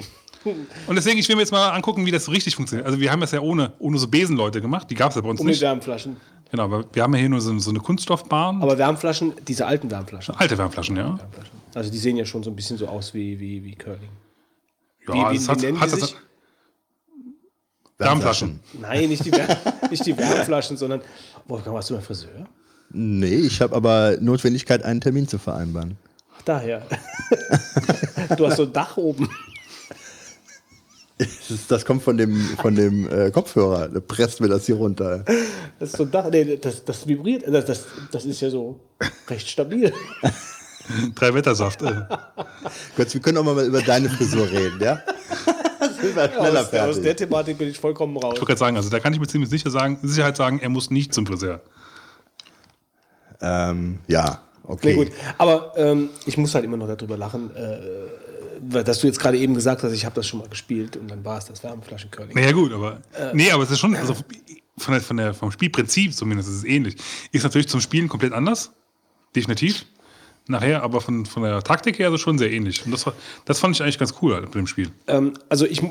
Und 0.87 0.95
deswegen, 0.95 1.17
ich 1.19 1.27
will 1.29 1.35
mir 1.35 1.41
jetzt 1.43 1.51
mal 1.51 1.69
angucken, 1.71 2.05
wie 2.05 2.11
das 2.11 2.25
so 2.25 2.31
richtig 2.31 2.55
funktioniert. 2.55 2.85
Also 2.87 2.99
wir 2.99 3.11
haben 3.11 3.21
das 3.21 3.31
ja 3.31 3.39
ohne, 3.41 3.73
ohne 3.79 3.97
so 3.97 4.07
Besenleute 4.07 4.61
gemacht, 4.61 4.89
die 4.89 4.95
gab 4.95 5.09
es 5.09 5.15
ja 5.15 5.21
bei 5.21 5.29
uns 5.29 5.39
die 5.39 5.45
nicht. 5.47 5.61
Wärmflaschen. 5.61 6.17
Genau, 6.51 6.63
aber 6.63 6.85
wir 6.93 7.03
haben 7.03 7.13
ja 7.13 7.19
hier 7.19 7.29
nur 7.29 7.41
so, 7.41 7.57
so 7.59 7.69
eine 7.71 7.79
Kunststoffbahn. 7.79 8.61
Aber 8.61 8.77
Wärmflaschen, 8.77 9.33
diese 9.47 9.65
alten 9.65 9.91
Wärmflaschen. 9.91 10.35
alte 10.37 10.57
Wärmflaschen, 10.57 10.95
ja. 10.95 11.17
Also 11.73 11.91
die 11.91 11.97
sehen 11.97 12.15
ja 12.17 12.25
schon 12.25 12.41
so 12.43 12.49
ein 12.49 12.55
bisschen 12.55 12.77
so 12.77 12.87
aus 12.87 13.13
wie, 13.13 13.39
wie, 13.39 13.63
wie 13.63 13.75
Curling. 13.75 14.09
Ja, 15.07 15.13
Wie- 15.13 15.33
wie- 15.33 15.37
das 15.37 15.49
hat, 15.49 15.61
nennen 15.61 15.79
hat 15.79 15.91
die 15.93 15.99
sich? 15.99 16.15
Wärmflaschen. 17.97 18.59
Nein, 18.79 19.09
nicht 19.09 19.25
die, 19.25 19.31
Wär 19.31 19.57
nicht 19.89 20.05
die 20.05 20.15
Wärmflaschen, 20.17 20.77
sondern. 20.77 21.01
Wolfgang, 21.47 21.75
warst 21.75 21.89
du 21.89 21.95
mal 21.95 22.01
Friseur? 22.01 22.45
Nee, 22.91 23.27
ich 23.35 23.59
habe 23.61 23.75
aber 23.75 24.17
Notwendigkeit, 24.21 24.83
einen 24.83 25.01
Termin 25.01 25.27
zu 25.27 25.37
vereinbaren. 25.39 25.97
Ach, 26.37 26.41
daher. 26.43 26.83
du 28.37 28.45
hast 28.47 28.57
so 28.57 28.63
ein 28.63 28.73
Dach 28.73 28.95
oben. 28.97 29.27
Das, 31.67 31.83
kommt 31.85 32.03
von 32.03 32.17
dem, 32.17 32.35
von 32.61 32.75
dem 32.75 33.09
äh, 33.11 33.31
Kopfhörer. 33.31 33.87
Da 33.89 33.99
presst 33.99 34.39
mir 34.39 34.47
das 34.49 34.65
hier 34.67 34.75
runter. 34.75 35.23
Das 35.79 35.89
ist 35.89 35.97
so 35.97 36.03
ein 36.03 36.11
Dach. 36.11 36.29
Nee, 36.29 36.57
das, 36.57 36.83
das 36.85 37.07
vibriert. 37.07 37.43
Das, 37.47 37.65
das, 37.65 37.85
das 38.11 38.25
ist 38.25 38.39
ja 38.41 38.49
so 38.49 38.79
recht 39.27 39.47
stabil. 39.49 39.91
Drei 41.15 41.33
Wettersaft. 41.33 41.81
Äh. 41.81 42.01
Götz, 42.95 43.13
wir 43.13 43.21
können 43.21 43.37
auch 43.39 43.43
mal 43.43 43.65
über 43.65 43.81
deine 43.81 44.09
Frisur 44.09 44.49
reden, 44.49 44.79
ja? 44.79 45.01
Schneller 45.99 46.61
Aus, 46.61 46.69
der- 46.69 46.85
aus 46.87 47.01
der. 47.01 47.15
Thematik 47.15 47.57
bin 47.57 47.69
ich 47.69 47.79
vollkommen 47.79 48.15
raus. 48.17 48.33
Ich 48.35 48.41
wollte 48.41 48.45
gerade 48.45 48.59
sagen, 48.59 48.77
also 48.77 48.89
da 48.89 48.99
kann 48.99 49.13
ich 49.13 49.19
mir 49.19 49.27
ziemlich 49.27 49.49
sicher 49.49 49.69
sagen, 49.71 49.99
Sicherheit 50.03 50.37
sagen, 50.37 50.59
er 50.59 50.69
muss 50.69 50.91
nicht 50.91 51.13
zum 51.13 51.25
Friseur. 51.25 51.61
Ähm, 53.41 53.99
ja, 54.07 54.41
Nee, 54.67 54.73
okay. 54.73 54.93
gut. 54.95 55.07
Aber 55.37 55.73
ähm, 55.77 56.09
ich 56.25 56.37
muss 56.37 56.53
halt 56.53 56.65
immer 56.65 56.77
noch 56.77 56.87
darüber 56.93 57.15
lachen, 57.17 57.55
äh, 57.55 57.77
dass 58.61 58.99
du 58.99 59.07
jetzt 59.07 59.19
gerade 59.19 59.37
eben 59.37 59.53
gesagt 59.53 59.83
hast, 59.83 59.91
ich 59.93 60.05
habe 60.05 60.15
das 60.15 60.27
schon 60.27 60.39
mal 60.39 60.47
gespielt 60.49 60.97
und 60.97 61.09
dann 61.09 61.23
war 61.25 61.37
es 61.37 61.45
das 61.45 61.63
Wärmflaschencurling. 61.63 62.35
Naja, 62.35 62.51
gut, 62.51 62.71
aber. 62.73 63.01
Äh. 63.13 63.31
nee, 63.33 63.51
aber 63.51 63.63
es 63.63 63.71
ist 63.71 63.79
schon, 63.79 63.95
also 63.95 64.15
von 64.77 64.93
der, 64.93 65.01
von 65.01 65.17
der, 65.17 65.33
vom 65.33 65.51
Spielprinzip 65.51 66.13
zumindest 66.13 66.49
ist 66.49 66.55
es 66.57 66.63
ähnlich. 66.63 66.95
Ist 67.31 67.43
natürlich 67.43 67.67
zum 67.67 67.81
Spielen 67.81 68.07
komplett 68.07 68.33
anders. 68.33 68.71
Definitiv. 69.35 69.85
Nachher, 70.47 70.81
aber 70.83 71.01
von, 71.01 71.25
von 71.25 71.43
der 71.43 71.61
Taktik 71.61 71.99
her 71.99 72.05
also 72.07 72.17
schon 72.17 72.37
sehr 72.37 72.51
ähnlich. 72.51 72.85
Und 72.85 72.91
das, 72.91 73.05
war- 73.05 73.13
das 73.45 73.59
fand 73.59 73.75
ich 73.75 73.83
eigentlich 73.83 73.99
ganz 73.99 74.13
cool 74.21 74.33
halt 74.33 74.45
bei 74.45 74.59
dem 74.59 74.67
Spiel. 74.67 74.89
Ähm, 75.07 75.33
also 75.49 75.65
ich, 75.65 75.81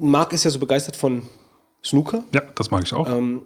Marc 0.00 0.32
ist 0.32 0.44
ja 0.44 0.50
so 0.50 0.58
begeistert 0.58 0.96
von 0.96 1.22
Snooker. 1.82 2.24
Ja, 2.34 2.42
das 2.56 2.70
mag 2.70 2.82
ich 2.84 2.92
auch. 2.92 3.08
Ähm, 3.08 3.42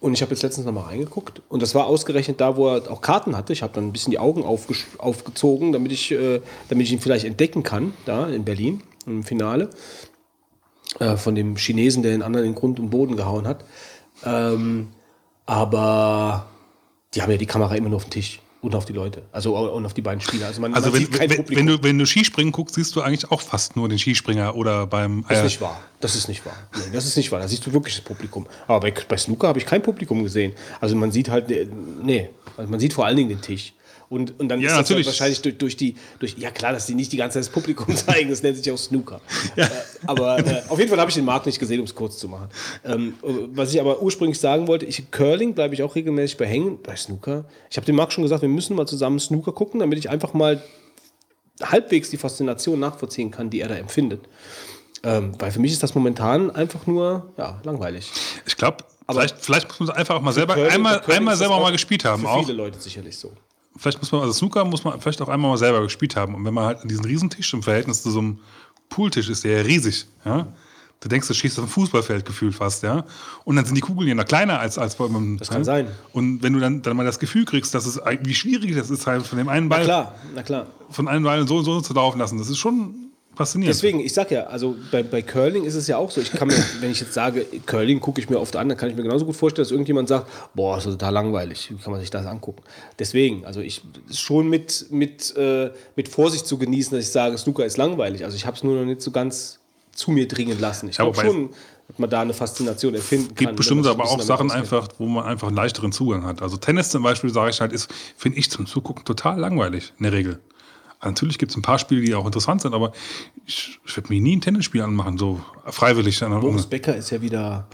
Und 0.00 0.12
ich 0.12 0.22
habe 0.22 0.30
jetzt 0.30 0.42
letztens 0.42 0.64
nochmal 0.64 0.84
reingeguckt 0.84 1.42
und 1.48 1.60
das 1.60 1.74
war 1.74 1.86
ausgerechnet 1.86 2.40
da, 2.40 2.56
wo 2.56 2.68
er 2.68 2.90
auch 2.90 3.00
Karten 3.00 3.36
hatte. 3.36 3.52
Ich 3.52 3.62
habe 3.62 3.72
dann 3.72 3.88
ein 3.88 3.92
bisschen 3.92 4.12
die 4.12 4.20
Augen 4.20 4.44
aufgezogen, 4.44 5.72
damit 5.72 5.90
ich, 5.90 6.12
äh, 6.12 6.40
damit 6.68 6.86
ich 6.86 6.92
ihn 6.92 7.00
vielleicht 7.00 7.24
entdecken 7.24 7.64
kann, 7.64 7.94
da 8.04 8.28
in 8.28 8.44
Berlin 8.44 8.82
im 9.06 9.24
Finale. 9.24 9.70
Äh, 10.98 11.16
von 11.16 11.34
dem 11.34 11.56
Chinesen, 11.56 12.02
der 12.02 12.12
den 12.12 12.22
anderen 12.22 12.46
in 12.46 12.54
Grund 12.54 12.80
und 12.80 12.90
Boden 12.90 13.16
gehauen 13.16 13.46
hat. 13.46 13.64
Ähm, 14.24 14.88
aber 15.46 16.46
die 17.14 17.22
haben 17.22 17.30
ja 17.30 17.36
die 17.36 17.46
Kamera 17.46 17.74
immer 17.74 17.88
nur 17.88 17.96
auf 17.96 18.04
dem 18.06 18.10
Tisch 18.10 18.40
und 18.60 18.74
auf 18.74 18.84
die 18.84 18.92
Leute. 18.92 19.22
Also 19.30 19.56
und 19.56 19.86
auf 19.86 19.94
die 19.94 20.02
beiden 20.02 20.20
Spieler. 20.20 20.46
Also 20.46 20.60
man, 20.60 20.74
Also 20.74 20.90
man 20.90 20.94
wenn, 20.94 21.06
sieht 21.06 21.12
kein 21.12 21.30
wenn, 21.30 21.48
wenn, 21.48 21.66
du, 21.66 21.82
wenn 21.82 21.98
du 21.98 22.06
Skispringen 22.06 22.52
guckst, 22.52 22.74
siehst 22.74 22.94
du 22.96 23.02
eigentlich 23.02 23.30
auch 23.30 23.40
fast 23.40 23.76
nur 23.76 23.88
den 23.88 23.98
Skispringer 23.98 24.56
oder 24.56 24.86
beim 24.86 25.24
Das 25.28 25.38
ist 25.38 25.42
äh, 25.42 25.44
nicht 25.44 25.60
wahr. 25.60 25.80
Das 26.00 26.14
ist 26.16 26.28
nicht 26.28 26.44
wahr. 26.44 26.56
Nee, 26.74 26.92
das 26.92 27.06
ist 27.06 27.16
nicht 27.16 27.30
wahr. 27.30 27.40
Da 27.40 27.48
siehst 27.48 27.66
du 27.66 27.72
wirklich 27.72 27.94
das 27.96 28.04
Publikum. 28.04 28.46
Aber 28.66 28.80
bei, 28.80 28.94
bei 29.08 29.16
Snooker 29.16 29.48
habe 29.48 29.58
ich 29.58 29.66
kein 29.66 29.82
Publikum 29.82 30.22
gesehen. 30.22 30.52
Also 30.80 30.96
man 30.96 31.12
sieht 31.12 31.28
halt, 31.28 31.50
äh, 31.50 31.68
nee, 32.02 32.30
also 32.56 32.70
man 32.70 32.80
sieht 32.80 32.92
vor 32.92 33.06
allen 33.06 33.16
Dingen 33.16 33.28
den 33.28 33.40
Tisch. 33.40 33.74
Und, 34.10 34.40
und 34.40 34.48
dann 34.48 34.60
Ja, 34.60 34.68
ist 34.68 34.72
das 34.72 34.88
natürlich. 34.88 35.06
wahrscheinlich 35.06 35.42
durch, 35.42 35.58
durch 35.58 35.76
die, 35.76 35.94
durch, 36.18 36.36
ja 36.38 36.50
klar, 36.50 36.72
dass 36.72 36.86
die 36.86 36.94
nicht 36.94 37.12
die 37.12 37.18
ganze 37.18 37.34
Zeit 37.34 37.42
das 37.42 37.50
Publikum 37.52 37.94
zeigen, 37.96 38.30
das 38.30 38.42
nennt 38.42 38.56
sich 38.56 38.70
auch 38.72 38.78
Snooker. 38.78 39.20
Äh, 39.56 39.66
aber 40.06 40.38
äh, 40.38 40.62
auf 40.68 40.78
jeden 40.78 40.88
Fall 40.90 40.98
habe 40.98 41.10
ich 41.10 41.14
den 41.14 41.26
Markt 41.26 41.44
nicht 41.46 41.58
gesehen, 41.58 41.80
um 41.80 41.84
es 41.84 41.94
kurz 41.94 42.16
zu 42.16 42.26
machen. 42.28 42.48
Ähm, 42.84 43.14
äh, 43.22 43.28
was 43.52 43.72
ich 43.74 43.80
aber 43.80 44.00
ursprünglich 44.00 44.38
sagen 44.40 44.66
wollte, 44.66 44.86
ich, 44.86 45.10
Curling 45.10 45.54
bleibe 45.54 45.74
ich 45.74 45.82
auch 45.82 45.94
regelmäßig 45.94 46.38
bei 46.38 46.46
hängen, 46.46 46.78
bei 46.82 46.96
Snooker. 46.96 47.44
Ich 47.70 47.76
habe 47.76 47.84
dem 47.84 47.96
Marc 47.96 48.12
schon 48.12 48.22
gesagt, 48.22 48.40
wir 48.42 48.48
müssen 48.48 48.74
mal 48.76 48.86
zusammen 48.86 49.20
Snooker 49.20 49.52
gucken, 49.52 49.80
damit 49.80 49.98
ich 49.98 50.08
einfach 50.08 50.32
mal 50.32 50.62
halbwegs 51.62 52.08
die 52.10 52.16
Faszination 52.16 52.78
nachvollziehen 52.80 53.30
kann, 53.30 53.50
die 53.50 53.60
er 53.60 53.68
da 53.68 53.74
empfindet. 53.74 54.22
Ähm, 55.02 55.32
weil 55.38 55.50
für 55.52 55.60
mich 55.60 55.72
ist 55.72 55.82
das 55.82 55.94
momentan 55.94 56.50
einfach 56.50 56.86
nur 56.86 57.32
ja, 57.36 57.60
langweilig. 57.62 58.10
Ich 58.46 58.56
glaube, 58.56 58.84
vielleicht, 59.08 59.36
vielleicht 59.38 59.68
muss 59.80 59.88
man 59.88 59.96
einfach 59.96 60.16
auch 60.16 60.22
mal 60.22 60.32
selber 60.32 60.54
Curling- 60.54 60.72
einmal, 60.72 61.02
einmal 61.08 61.36
selber 61.36 61.60
mal 61.60 61.72
gespielt 61.72 62.04
haben. 62.04 62.22
Für 62.22 62.28
Auch. 62.30 62.40
viele 62.40 62.54
Leute 62.56 62.80
sicherlich 62.80 63.16
so. 63.16 63.32
Vielleicht 63.78 64.00
muss 64.00 64.12
man, 64.12 64.22
also 64.22 64.32
Snooker 64.32 64.64
muss 64.64 64.84
man 64.84 65.00
vielleicht 65.00 65.22
auch 65.22 65.28
einmal 65.28 65.50
mal 65.50 65.56
selber 65.56 65.82
gespielt 65.82 66.16
haben. 66.16 66.34
Und 66.34 66.44
wenn 66.44 66.54
man 66.54 66.64
halt 66.64 66.78
diesen 66.84 67.04
Riesentisch 67.04 67.52
im 67.54 67.62
Verhältnis 67.62 68.02
zu 68.02 68.10
so 68.10 68.18
einem 68.18 68.38
Pooltisch 68.88 69.28
ist, 69.28 69.44
der 69.44 69.58
ja 69.58 69.62
riesig, 69.62 70.06
ja. 70.24 70.48
Du 71.00 71.08
denkst, 71.08 71.28
du 71.28 71.34
schießt 71.34 71.60
auf 71.60 71.66
ein 71.66 71.68
Fußballfeld 71.70 72.24
gefühlt 72.24 72.56
fast, 72.56 72.82
ja. 72.82 73.04
Und 73.44 73.54
dann 73.54 73.64
sind 73.64 73.76
die 73.76 73.80
Kugeln 73.80 74.08
ja 74.08 74.16
noch 74.16 74.24
kleiner 74.24 74.58
als, 74.58 74.78
als 74.78 74.96
beim. 74.96 75.38
Das 75.38 75.48
kann 75.48 75.58
ja? 75.58 75.64
sein. 75.64 75.88
Und 76.12 76.42
wenn 76.42 76.52
du 76.52 76.58
dann, 76.58 76.82
dann 76.82 76.96
mal 76.96 77.06
das 77.06 77.20
Gefühl 77.20 77.44
kriegst, 77.44 77.72
dass 77.72 77.86
es 77.86 78.00
wie 78.22 78.34
schwierig 78.34 78.74
das 78.74 78.90
ist, 78.90 79.06
halt 79.06 79.24
von 79.24 79.38
dem 79.38 79.48
einen 79.48 79.68
Na 79.68 79.76
Ball, 79.76 79.84
klar, 79.84 80.14
na 80.34 80.42
klar. 80.42 80.66
von 80.90 81.06
einem 81.06 81.22
Ball 81.22 81.46
so 81.46 81.58
und 81.58 81.64
so 81.64 81.80
zu 81.80 81.94
laufen 81.94 82.18
lassen, 82.18 82.36
das 82.38 82.50
ist 82.50 82.58
schon 82.58 83.07
faszinierend. 83.38 83.74
Deswegen, 83.74 84.00
ich 84.00 84.12
sag 84.12 84.30
ja, 84.30 84.44
also 84.44 84.76
bei, 84.90 85.02
bei 85.02 85.22
Curling 85.22 85.64
ist 85.64 85.74
es 85.74 85.86
ja 85.86 85.96
auch 85.96 86.10
so. 86.10 86.20
Ich 86.20 86.32
kann 86.32 86.48
mir, 86.48 86.54
wenn 86.80 86.90
ich 86.90 87.00
jetzt 87.00 87.14
sage, 87.14 87.46
Curling 87.64 88.00
gucke 88.00 88.20
ich 88.20 88.28
mir 88.28 88.38
oft 88.38 88.54
an, 88.56 88.68
dann 88.68 88.76
kann 88.76 88.90
ich 88.90 88.96
mir 88.96 89.02
genauso 89.02 89.24
gut 89.24 89.36
vorstellen, 89.36 89.64
dass 89.64 89.70
irgendjemand 89.70 90.08
sagt, 90.08 90.26
boah, 90.54 90.76
ist 90.76 90.86
das 90.86 90.94
total 90.94 91.14
langweilig. 91.14 91.70
Wie 91.70 91.76
kann 91.76 91.92
man 91.92 92.00
sich 92.00 92.10
das 92.10 92.26
angucken? 92.26 92.62
Deswegen, 92.98 93.46
also 93.46 93.60
ich 93.60 93.82
schon 94.12 94.48
mit, 94.50 94.86
mit, 94.90 95.34
äh, 95.36 95.70
mit 95.96 96.08
Vorsicht 96.08 96.46
zu 96.46 96.58
genießen, 96.58 96.96
dass 96.96 97.06
ich 97.06 97.12
sage, 97.12 97.38
Snooker 97.38 97.64
ist 97.64 97.76
langweilig. 97.76 98.24
Also 98.24 98.36
ich 98.36 98.44
habe 98.44 98.56
es 98.56 98.64
nur 98.64 98.74
noch 98.74 98.84
nicht 98.84 99.00
so 99.00 99.10
ganz 99.10 99.60
zu 99.92 100.10
mir 100.10 100.28
dringen 100.28 100.60
lassen. 100.60 100.88
Ich 100.88 100.96
glaube 100.96 101.18
schon, 101.18 101.50
dass 101.88 101.98
man 101.98 102.10
da 102.10 102.20
eine 102.20 102.34
Faszination 102.34 102.94
erfinden 102.94 103.28
kann. 103.28 103.34
gibt 103.36 103.48
wenn 103.50 103.56
bestimmt 103.56 103.86
aber 103.86 104.04
auch 104.04 104.20
Sachen 104.20 104.46
auskennt. 104.46 104.72
einfach, 104.72 104.88
wo 104.98 105.06
man 105.06 105.24
einfach 105.24 105.48
einen 105.48 105.56
leichteren 105.56 105.92
Zugang 105.92 106.24
hat. 106.26 106.42
Also 106.42 106.56
Tennis 106.56 106.90
zum 106.90 107.02
Beispiel, 107.02 107.30
sage 107.30 107.50
ich 107.50 107.60
halt, 107.60 107.72
ist, 107.72 107.88
finde 108.16 108.38
ich 108.38 108.50
zum 108.50 108.66
Zugucken 108.66 109.04
total 109.04 109.38
langweilig 109.38 109.92
in 109.98 110.02
der 110.02 110.12
Regel. 110.12 110.40
Natürlich 111.02 111.38
gibt 111.38 111.52
es 111.52 111.56
ein 111.56 111.62
paar 111.62 111.78
Spiele, 111.78 112.02
die 112.02 112.14
auch 112.14 112.26
interessant 112.26 112.62
sind, 112.62 112.74
aber 112.74 112.92
ich, 113.46 113.78
ich 113.86 113.96
werde 113.96 114.12
mir 114.12 114.20
nie 114.20 114.36
ein 114.36 114.40
Tennisspiel 114.40 114.82
anmachen, 114.82 115.16
so 115.16 115.40
freiwillig. 115.66 116.18
Boris 116.20 116.66
Becker 116.66 116.96
ist 116.96 117.10
ja 117.10 117.22
wieder 117.22 117.68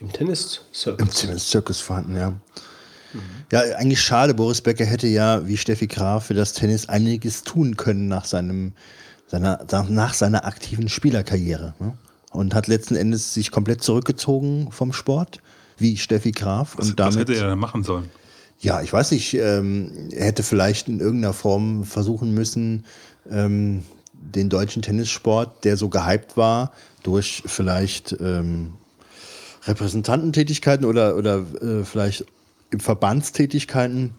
im 0.00 0.12
Tennis-Circle. 0.12 1.06
Im 1.06 1.12
Tennis 1.12 1.48
Circus 1.48 1.80
vorhanden, 1.80 2.16
ja. 2.16 2.34
Ja, 3.52 3.60
eigentlich 3.76 4.02
schade. 4.02 4.34
Boris 4.34 4.60
Becker 4.60 4.84
hätte 4.84 5.06
ja, 5.06 5.46
wie 5.46 5.56
Steffi 5.56 5.86
Graf, 5.86 6.26
für 6.26 6.34
das 6.34 6.52
Tennis 6.52 6.88
einiges 6.88 7.44
tun 7.44 7.76
können 7.76 8.08
nach, 8.08 8.24
seinem, 8.24 8.72
seiner, 9.26 9.64
nach 9.88 10.14
seiner 10.14 10.44
aktiven 10.44 10.88
Spielerkarriere. 10.88 11.74
Ne? 11.78 11.96
Und 12.32 12.54
hat 12.54 12.66
letzten 12.66 12.96
Endes 12.96 13.32
sich 13.32 13.50
komplett 13.50 13.82
zurückgezogen 13.82 14.72
vom 14.72 14.92
Sport, 14.92 15.38
wie 15.78 15.96
Steffi 15.96 16.32
Graf. 16.32 16.76
Was, 16.76 16.90
und 16.90 16.98
was 16.98 17.14
damit, 17.14 17.28
hätte 17.28 17.40
er 17.40 17.50
denn 17.50 17.58
machen 17.58 17.84
sollen? 17.84 18.10
Ja, 18.60 18.82
ich 18.82 18.92
weiß 18.92 19.10
nicht, 19.10 19.34
ähm, 19.34 20.10
hätte 20.12 20.42
vielleicht 20.42 20.88
in 20.88 21.00
irgendeiner 21.00 21.34
Form 21.34 21.84
versuchen 21.84 22.32
müssen, 22.32 22.84
ähm, 23.30 23.84
den 24.12 24.48
deutschen 24.48 24.82
Tennissport, 24.82 25.64
der 25.64 25.76
so 25.76 25.88
gehypt 25.88 26.36
war, 26.36 26.72
durch 27.02 27.42
vielleicht 27.46 28.16
ähm, 28.20 28.74
Repräsentantentätigkeiten 29.66 30.86
oder, 30.86 31.16
oder 31.16 31.44
äh, 31.60 31.84
vielleicht 31.84 32.24
im 32.70 32.80
Verbandstätigkeiten 32.80 34.14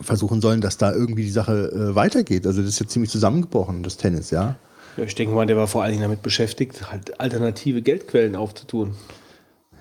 versuchen 0.00 0.40
sollen, 0.40 0.60
dass 0.60 0.78
da 0.78 0.92
irgendwie 0.92 1.24
die 1.24 1.30
Sache 1.30 1.70
äh, 1.72 1.94
weitergeht. 1.94 2.46
Also 2.46 2.62
das 2.62 2.70
ist 2.70 2.80
jetzt 2.80 2.92
ziemlich 2.92 3.10
zusammengebrochen, 3.10 3.82
das 3.82 3.96
Tennis, 3.96 4.30
ja. 4.30 4.56
Ja, 4.96 5.04
ich 5.04 5.14
denke 5.14 5.34
mal, 5.34 5.46
der 5.46 5.56
war 5.56 5.66
vor 5.66 5.82
allen 5.82 5.92
Dingen 5.92 6.02
damit 6.02 6.22
beschäftigt, 6.22 6.90
halt 6.90 7.20
alternative 7.20 7.82
Geldquellen 7.82 8.36
aufzutun. 8.36 8.94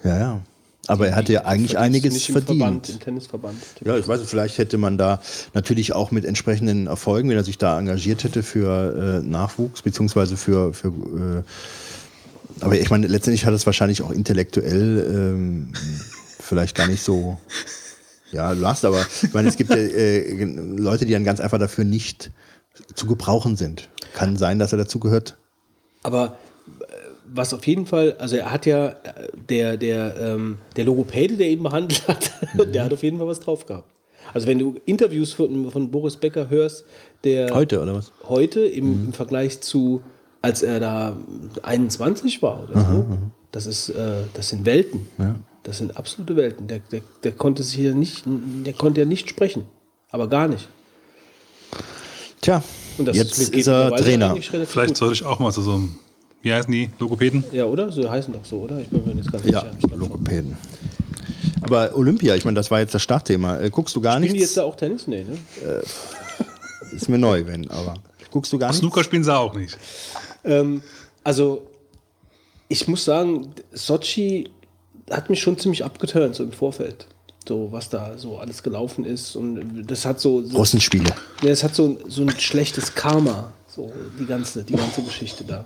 Ja, 0.03 0.19
ja. 0.19 0.41
Aber 0.89 1.07
er 1.07 1.15
hatte 1.15 1.33
ja 1.33 1.45
eigentlich 1.45 1.77
einiges 1.77 2.15
nicht 2.15 2.29
im 2.29 2.33
verdient. 2.33 2.59
Verband, 2.59 2.89
Im 2.89 2.99
Tennisverband. 2.99 3.57
Ja, 3.85 3.95
ich 3.95 4.07
weiß 4.07 4.21
nicht, 4.21 4.29
vielleicht 4.29 4.57
hätte 4.57 4.79
man 4.79 4.97
da 4.97 5.21
natürlich 5.53 5.93
auch 5.93 6.09
mit 6.09 6.25
entsprechenden 6.25 6.87
Erfolgen, 6.87 7.29
wenn 7.29 7.37
er 7.37 7.43
sich 7.43 7.59
da 7.59 7.77
engagiert 7.77 8.23
hätte 8.23 8.41
für 8.41 9.21
äh, 9.23 9.27
Nachwuchs, 9.27 9.83
beziehungsweise 9.83 10.35
für, 10.35 10.73
für 10.73 10.87
äh, 10.87 11.43
aber 12.61 12.79
ich 12.79 12.89
meine, 12.89 13.05
letztendlich 13.05 13.45
hat 13.45 13.53
es 13.53 13.67
wahrscheinlich 13.67 14.01
auch 14.01 14.09
intellektuell 14.09 15.05
ähm, 15.07 15.73
vielleicht 16.39 16.75
gar 16.75 16.87
nicht 16.87 17.03
so 17.03 17.37
ja, 18.31 18.51
Last, 18.53 18.83
aber 18.83 19.05
ich 19.21 19.31
meine, 19.31 19.47
es 19.47 19.57
gibt 19.57 19.69
ja 19.69 19.77
äh, 19.77 20.43
Leute, 20.43 21.05
die 21.05 21.13
dann 21.13 21.23
ganz 21.23 21.39
einfach 21.39 21.59
dafür 21.59 21.83
nicht 21.83 22.31
zu 22.95 23.05
gebrauchen 23.05 23.57
sind. 23.57 23.89
Kann 24.15 24.37
sein, 24.37 24.57
dass 24.57 24.71
er 24.71 24.79
dazu 24.79 24.99
gehört. 24.99 25.37
Aber 26.01 26.39
was 27.33 27.53
auf 27.53 27.65
jeden 27.67 27.85
Fall, 27.85 28.15
also 28.19 28.35
er 28.35 28.51
hat 28.51 28.65
ja, 28.65 28.89
äh, 28.89 28.95
der, 29.49 29.77
der, 29.77 30.15
ähm, 30.19 30.57
der 30.75 30.85
Logopäde, 30.85 31.37
der 31.37 31.49
ihn 31.49 31.63
behandelt 31.63 32.07
hat, 32.07 32.31
der 32.73 32.85
hat 32.85 32.93
auf 32.93 33.03
jeden 33.03 33.17
Fall 33.17 33.27
was 33.27 33.39
drauf 33.39 33.65
gehabt. 33.65 33.89
Also 34.33 34.47
wenn 34.47 34.59
du 34.59 34.75
Interviews 34.85 35.33
von, 35.33 35.71
von 35.71 35.89
Boris 35.91 36.15
Becker 36.17 36.49
hörst, 36.49 36.85
der 37.23 37.53
Heute, 37.53 37.81
oder 37.81 37.95
was? 37.95 38.11
heute 38.27 38.61
im, 38.61 39.07
im 39.07 39.13
Vergleich 39.13 39.61
zu, 39.61 40.01
als 40.41 40.61
er 40.61 40.79
da 40.79 41.17
21 41.63 42.41
war 42.41 42.63
oder 42.63 42.79
so, 42.79 43.05
das 43.51 43.65
ist, 43.65 43.89
äh, 43.89 44.23
das 44.33 44.49
sind 44.49 44.65
Welten. 44.65 45.07
Das 45.63 45.79
sind 45.79 45.97
absolute 45.97 46.35
Welten. 46.35 46.67
Der, 46.67 46.79
der, 46.79 47.01
der 47.23 47.31
konnte 47.31 47.63
sich 47.63 47.77
ja 47.79 47.93
nicht, 47.93 48.23
der 48.25 48.73
konnte 48.73 49.01
ja 49.01 49.05
nicht 49.05 49.29
sprechen. 49.29 49.65
Aber 50.11 50.27
gar 50.27 50.47
nicht. 50.47 50.69
Tja, 52.41 52.63
Und 52.97 53.07
das 53.07 53.17
jetzt 53.17 53.37
geht 53.37 53.59
ist 53.59 53.67
er 53.67 53.95
Trainer. 53.95 54.35
Vielleicht 54.35 54.89
gut. 54.89 54.97
sollte 54.97 55.13
ich 55.13 55.25
auch 55.25 55.39
mal 55.39 55.51
zu 55.51 55.61
so 55.61 55.73
einem, 55.73 55.99
wie 56.41 56.53
heißen 56.53 56.71
die, 56.71 56.89
Logopäden? 56.99 57.43
Ja, 57.51 57.65
oder? 57.65 57.91
So 57.91 58.09
heißen 58.09 58.33
doch 58.33 58.45
so, 58.45 58.57
oder? 58.61 58.79
Ich 58.79 58.87
bin 58.87 59.05
mir 59.05 59.13
jetzt 59.13 59.31
gar 59.31 59.41
nicht 59.41 59.51
Ja, 59.53 59.65
sicher. 59.81 59.95
Logopäden. 59.95 60.57
Aber 61.61 61.95
Olympia, 61.95 62.35
ich 62.35 62.45
meine, 62.45 62.55
das 62.55 62.71
war 62.71 62.79
jetzt 62.79 62.93
das 62.93 63.03
Startthema. 63.03 63.59
Äh, 63.59 63.69
guckst 63.69 63.95
du 63.95 64.01
gar 64.01 64.13
Spielen 64.13 64.33
die 64.33 64.39
nichts? 64.39 64.49
jetzt 64.51 64.57
da 64.57 64.63
auch 64.63 64.75
Tennis? 64.75 65.07
Nee, 65.07 65.23
ne? 65.25 65.37
Ist 66.91 67.09
mir 67.09 67.17
neu, 67.17 67.45
wenn, 67.45 67.69
aber. 67.69 67.95
Guckst 68.31 68.51
du 68.53 68.57
gar 68.57 68.67
nichts? 68.67 68.79
Snooker 68.79 69.03
spielen 69.03 69.23
sie 69.23 69.35
auch 69.35 69.53
nicht. 69.53 69.77
Ähm, 70.43 70.81
also, 71.23 71.67
ich 72.67 72.87
muss 72.87 73.03
sagen, 73.05 73.49
Sochi 73.73 74.49
hat 75.09 75.29
mich 75.29 75.39
schon 75.41 75.57
ziemlich 75.57 75.83
abgeturnt, 75.83 76.35
so 76.35 76.43
im 76.43 76.51
Vorfeld. 76.51 77.07
So, 77.47 77.71
was 77.71 77.89
da 77.89 78.17
so 78.17 78.37
alles 78.37 78.61
gelaufen 78.63 79.05
ist. 79.05 79.35
Und 79.35 79.85
das 79.87 80.05
hat 80.05 80.19
so. 80.19 80.43
so 80.43 80.57
Russenspiele. 80.57 81.13
Ja, 81.41 81.49
es 81.49 81.63
hat 81.63 81.75
so, 81.75 81.97
so 82.07 82.21
ein 82.21 82.29
schlechtes 82.39 82.93
Karma, 82.95 83.51
so 83.79 83.91
die 84.19 84.25
ganze, 84.25 84.63
die 84.63 84.73
ganze 84.73 85.01
Geschichte 85.01 85.43
da. 85.43 85.65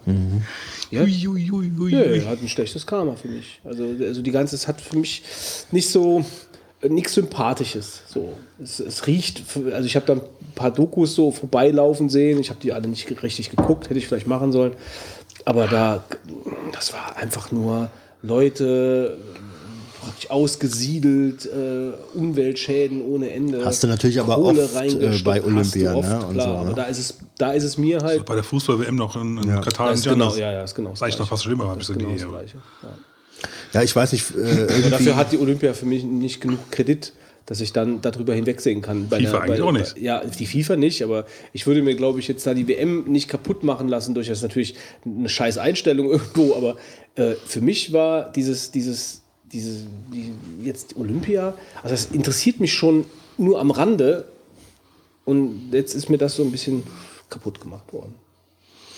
Ja. 0.92 1.02
Ui, 1.02 1.28
ui, 1.28 1.52
ui, 1.80 1.92
Ja, 1.92 2.30
hat 2.30 2.42
ein 2.42 2.50
schlechtes 2.50 2.86
Karma 2.86 3.16
für 3.16 3.28
mich. 3.28 3.60
Also, 3.64 3.84
also 3.84 4.22
die 4.22 4.32
ganze, 4.32 4.56
es 4.56 4.68
hat 4.68 4.80
für 4.80 4.98
mich 4.98 5.24
nicht 5.72 5.90
so 5.90 6.24
äh, 6.82 6.90
nichts 6.90 7.14
Sympathisches. 7.14 8.04
So, 8.08 8.34
es, 8.62 8.80
es 8.80 9.08
riecht, 9.08 9.44
also 9.72 9.86
ich 9.86 9.96
habe 9.96 10.06
da 10.06 10.14
ein 10.14 10.22
paar 10.56 10.72
Dokus 10.72 11.16
so 11.16 11.32
vorbeilaufen 11.32 12.10
sehen. 12.10 12.40
Ich 12.40 12.50
habe 12.50 12.60
die 12.62 12.74
alle 12.74 12.88
nicht 12.88 13.24
richtig 13.24 13.50
geguckt, 13.50 13.90
hätte 13.90 13.98
ich 13.98 14.08
vielleicht 14.08 14.28
machen 14.28 14.52
sollen. 14.52 14.74
Aber 15.46 15.68
da, 15.68 16.04
das 16.72 16.94
war 16.94 17.18
einfach 17.18 17.52
nur 17.52 17.90
Leute 18.22 19.18
praktisch 20.04 20.30
ausgesiedelt, 20.30 21.46
äh, 21.46 21.92
Umweltschäden 22.18 23.02
ohne 23.02 23.32
Ende. 23.32 23.66
Hast 23.66 23.84
du 23.84 23.88
natürlich 23.88 24.20
aber 24.20 24.36
Kohle 24.36 24.64
oft, 24.66 24.76
äh, 24.76 25.20
bei 25.24 25.42
hast 25.42 25.46
du 25.46 25.48
Olympia, 25.48 25.94
oft, 25.96 26.10
ne, 26.10 26.26
und 26.26 26.34
Klar, 26.34 26.46
so, 26.48 26.52
ne? 26.54 26.60
aber 26.60 26.74
da 26.74 26.84
ist 26.84 27.00
es, 27.00 27.18
da 27.38 27.52
ist 27.54 27.64
es 27.64 27.78
mir 27.78 28.00
halt. 28.02 28.26
Bei 28.26 28.36
der 28.36 28.44
Fußball-WM 28.44 28.96
noch 28.96 29.16
in, 29.16 29.38
in 29.38 29.50
Ja. 29.50 29.62
Katar 29.62 29.92
ist 29.94 30.04
genau, 30.04 30.26
anders. 30.26 30.38
ja, 30.38 30.52
ja, 30.52 30.64
ist 30.64 30.76
genau 30.76 30.92
das 30.92 31.00
Vielleicht 31.00 31.20
noch 31.20 31.26
Gleiche. 31.28 31.30
fast 31.30 31.44
schlimmer, 31.44 31.68
habe 31.68 31.82
ich 31.82 31.88
so 31.88 31.94
ist 31.94 32.02
die 32.02 32.06
genau. 32.06 32.30
Gleiche. 32.32 32.58
Ja. 32.84 32.90
Ja, 33.74 33.82
ich 33.82 33.96
weiß 33.96 34.12
nicht. 34.14 34.32
Äh, 34.36 34.90
dafür 34.90 35.16
hat 35.16 35.32
die 35.32 35.38
Olympia 35.40 35.74
für 35.74 35.86
mich 35.86 36.04
nicht 36.04 36.40
genug 36.40 36.60
Kredit, 36.72 37.12
dass 37.46 37.60
ich 37.60 37.74
dann 37.74 38.00
darüber 38.02 38.34
hinwegsehen 38.34 38.82
kann. 38.82 39.10
Bei 39.10 39.18
FIFA 39.20 39.30
einer- 39.32 39.42
eigentlich 39.44 39.60
bei, 39.60 39.66
auch 39.66 39.72
nicht. 39.74 39.96
Bei, 39.96 40.02
ja, 40.02 40.24
die 40.24 40.46
FIFA 40.46 40.76
nicht, 40.78 41.02
aber 41.04 41.26
ich 41.52 41.68
würde 41.68 41.82
mir, 41.82 41.96
glaube 41.96 42.20
ich, 42.20 42.28
jetzt 42.30 42.48
da 42.48 42.54
die 42.54 42.68
WM 42.70 43.04
nicht 43.06 43.28
kaputt 43.28 43.64
machen 43.64 43.90
lassen, 43.90 44.14
durch 44.14 44.28
das 44.28 44.42
natürlich 44.44 44.76
eine 45.06 45.28
scheiß 45.28 45.58
Einstellung 45.58 46.10
irgendwo, 46.12 46.56
aber 46.56 46.78
äh, 47.16 47.34
für 47.46 47.60
mich 47.60 47.92
war 47.92 48.32
dieses, 48.32 48.72
dieses, 48.72 49.23
diese, 49.54 49.86
die, 50.12 50.34
jetzt 50.62 50.96
Olympia, 50.98 51.54
also 51.82 51.90
das 51.90 52.08
interessiert 52.08 52.60
mich 52.60 52.74
schon 52.74 53.06
nur 53.38 53.60
am 53.60 53.72
Rande 53.72 54.26
und 55.26 55.72
jetzt 55.72 55.96
ist 55.96 56.10
mir 56.10 56.18
das 56.18 56.36
so 56.36 56.44
ein 56.44 56.52
bisschen 56.52 56.84
kaputt 57.30 57.62
gemacht 57.62 57.94
worden. 57.94 58.16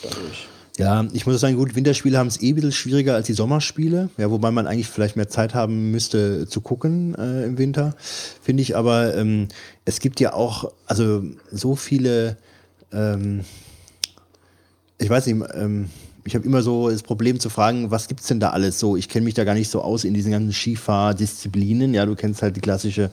Dadurch. 0.02 0.48
Ja, 0.78 1.08
ich 1.14 1.26
muss 1.26 1.40
sagen, 1.40 1.56
gut, 1.56 1.76
Winterspiele 1.76 2.18
haben 2.18 2.28
es 2.28 2.42
eh 2.42 2.50
ein 2.50 2.56
bisschen 2.56 2.74
schwieriger 2.74 3.16
als 3.16 3.28
die 3.28 3.34
Sommerspiele, 3.34 4.10
ja, 4.18 4.30
wobei 4.30 4.52
man 4.52 4.68
eigentlich 4.68 4.90
vielleicht 4.90 5.16
mehr 5.16 5.30
Zeit 5.30 5.54
haben 5.54 5.92
müsste 5.92 6.48
zu 6.48 6.60
gucken 6.60 7.16
äh, 7.16 7.46
im 7.46 7.58
Winter, 7.58 7.96
finde 8.42 8.62
ich. 8.62 8.76
Aber 8.76 9.16
ähm, 9.16 9.48
es 9.86 10.00
gibt 10.00 10.20
ja 10.20 10.34
auch, 10.34 10.74
also 10.86 11.24
so 11.50 11.78
viele, 11.78 12.36
ähm, 12.92 13.46
ich 14.98 15.10
weiß 15.10 15.28
nicht, 15.28 15.42
ähm, 15.54 15.90
ich 16.26 16.36
habe 16.36 16.46
immer 16.46 16.62
so 16.62 16.90
das 16.90 17.04
Problem 17.04 17.40
zu 17.40 17.50
fragen, 17.50 17.92
was 17.92 18.08
gibt's 18.08 18.28
denn 18.28 18.40
da 18.40 18.50
alles 18.50 18.80
so? 18.80 18.96
Ich 18.98 19.10
kenne 19.10 19.26
mich 19.26 19.36
da 19.36 19.44
gar 19.44 19.54
nicht 19.54 19.70
so 19.70 19.82
aus 19.82 20.04
in 20.04 20.14
diesen 20.14 20.32
ganzen 20.32 20.54
Skifahrdisziplinen. 20.54 21.94
Ja, 21.94 22.06
du 22.06 22.16
kennst 22.16 22.42
halt 22.42 22.56
die 22.56 22.62
klassische 22.62 23.12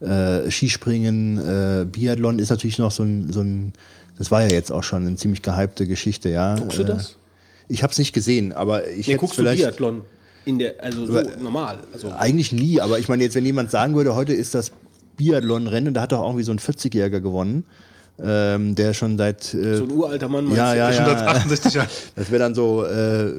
äh, 0.00 0.50
Skispringen, 0.50 1.38
äh, 1.38 1.84
Biathlon 1.84 2.38
ist 2.38 2.50
natürlich 2.50 2.78
noch 2.78 2.90
so 2.90 3.04
ein, 3.04 3.32
so 3.32 3.40
ein, 3.40 3.72
das 4.18 4.30
war 4.30 4.42
ja 4.42 4.48
jetzt 4.48 4.72
auch 4.72 4.82
schon 4.82 5.06
eine 5.06 5.16
ziemlich 5.16 5.42
gehypte 5.42 5.86
Geschichte, 5.86 6.28
ja. 6.28 6.56
Guckst 6.56 6.78
du 6.78 6.82
Äh, 6.82 6.86
das? 6.86 7.16
Ich 7.68 7.82
habe 7.82 7.92
es 7.92 7.98
nicht 7.98 8.12
gesehen, 8.12 8.52
aber 8.52 8.88
ich 8.88 9.06
Nee, 9.08 9.14
guckst 9.14 9.38
du 9.38 9.42
vielleicht 9.42 9.62
Biathlon? 9.62 10.02
In 10.44 10.58
der, 10.58 10.74
also 10.82 11.06
so 11.06 11.22
normal. 11.40 11.78
Also, 11.92 12.10
eigentlich 12.10 12.50
nie. 12.52 12.80
Aber 12.80 12.98
ich 12.98 13.08
meine 13.08 13.22
jetzt, 13.22 13.36
wenn 13.36 13.46
jemand 13.46 13.70
sagen 13.70 13.94
würde, 13.94 14.16
heute 14.16 14.32
ist 14.34 14.54
das 14.56 14.72
Biathlon-Rennen, 15.16 15.94
da 15.94 16.02
hat 16.02 16.12
doch 16.12 16.18
auch 16.18 16.30
irgendwie 16.30 16.44
so 16.44 16.50
ein 16.52 16.58
40-Jähriger 16.58 17.20
gewonnen, 17.20 17.64
ähm, 18.22 18.74
der 18.74 18.94
schon 18.94 19.16
seit 19.16 19.54
äh, 19.54 19.76
so 19.76 19.84
ein 19.84 19.90
uralter 19.90 20.28
Mann 20.28 20.44
meinst 20.44 20.58
ja, 20.58 20.72
du? 20.72 20.78
ja, 20.78 20.92
Schon 20.92 21.06
ja. 21.06 21.18
seit 21.18 21.28
68 21.28 21.74
Jahren. 21.74 21.88
Das 22.14 22.30
wäre 22.30 22.38
dann 22.40 22.54
so 22.54 22.84
äh, 22.84 23.32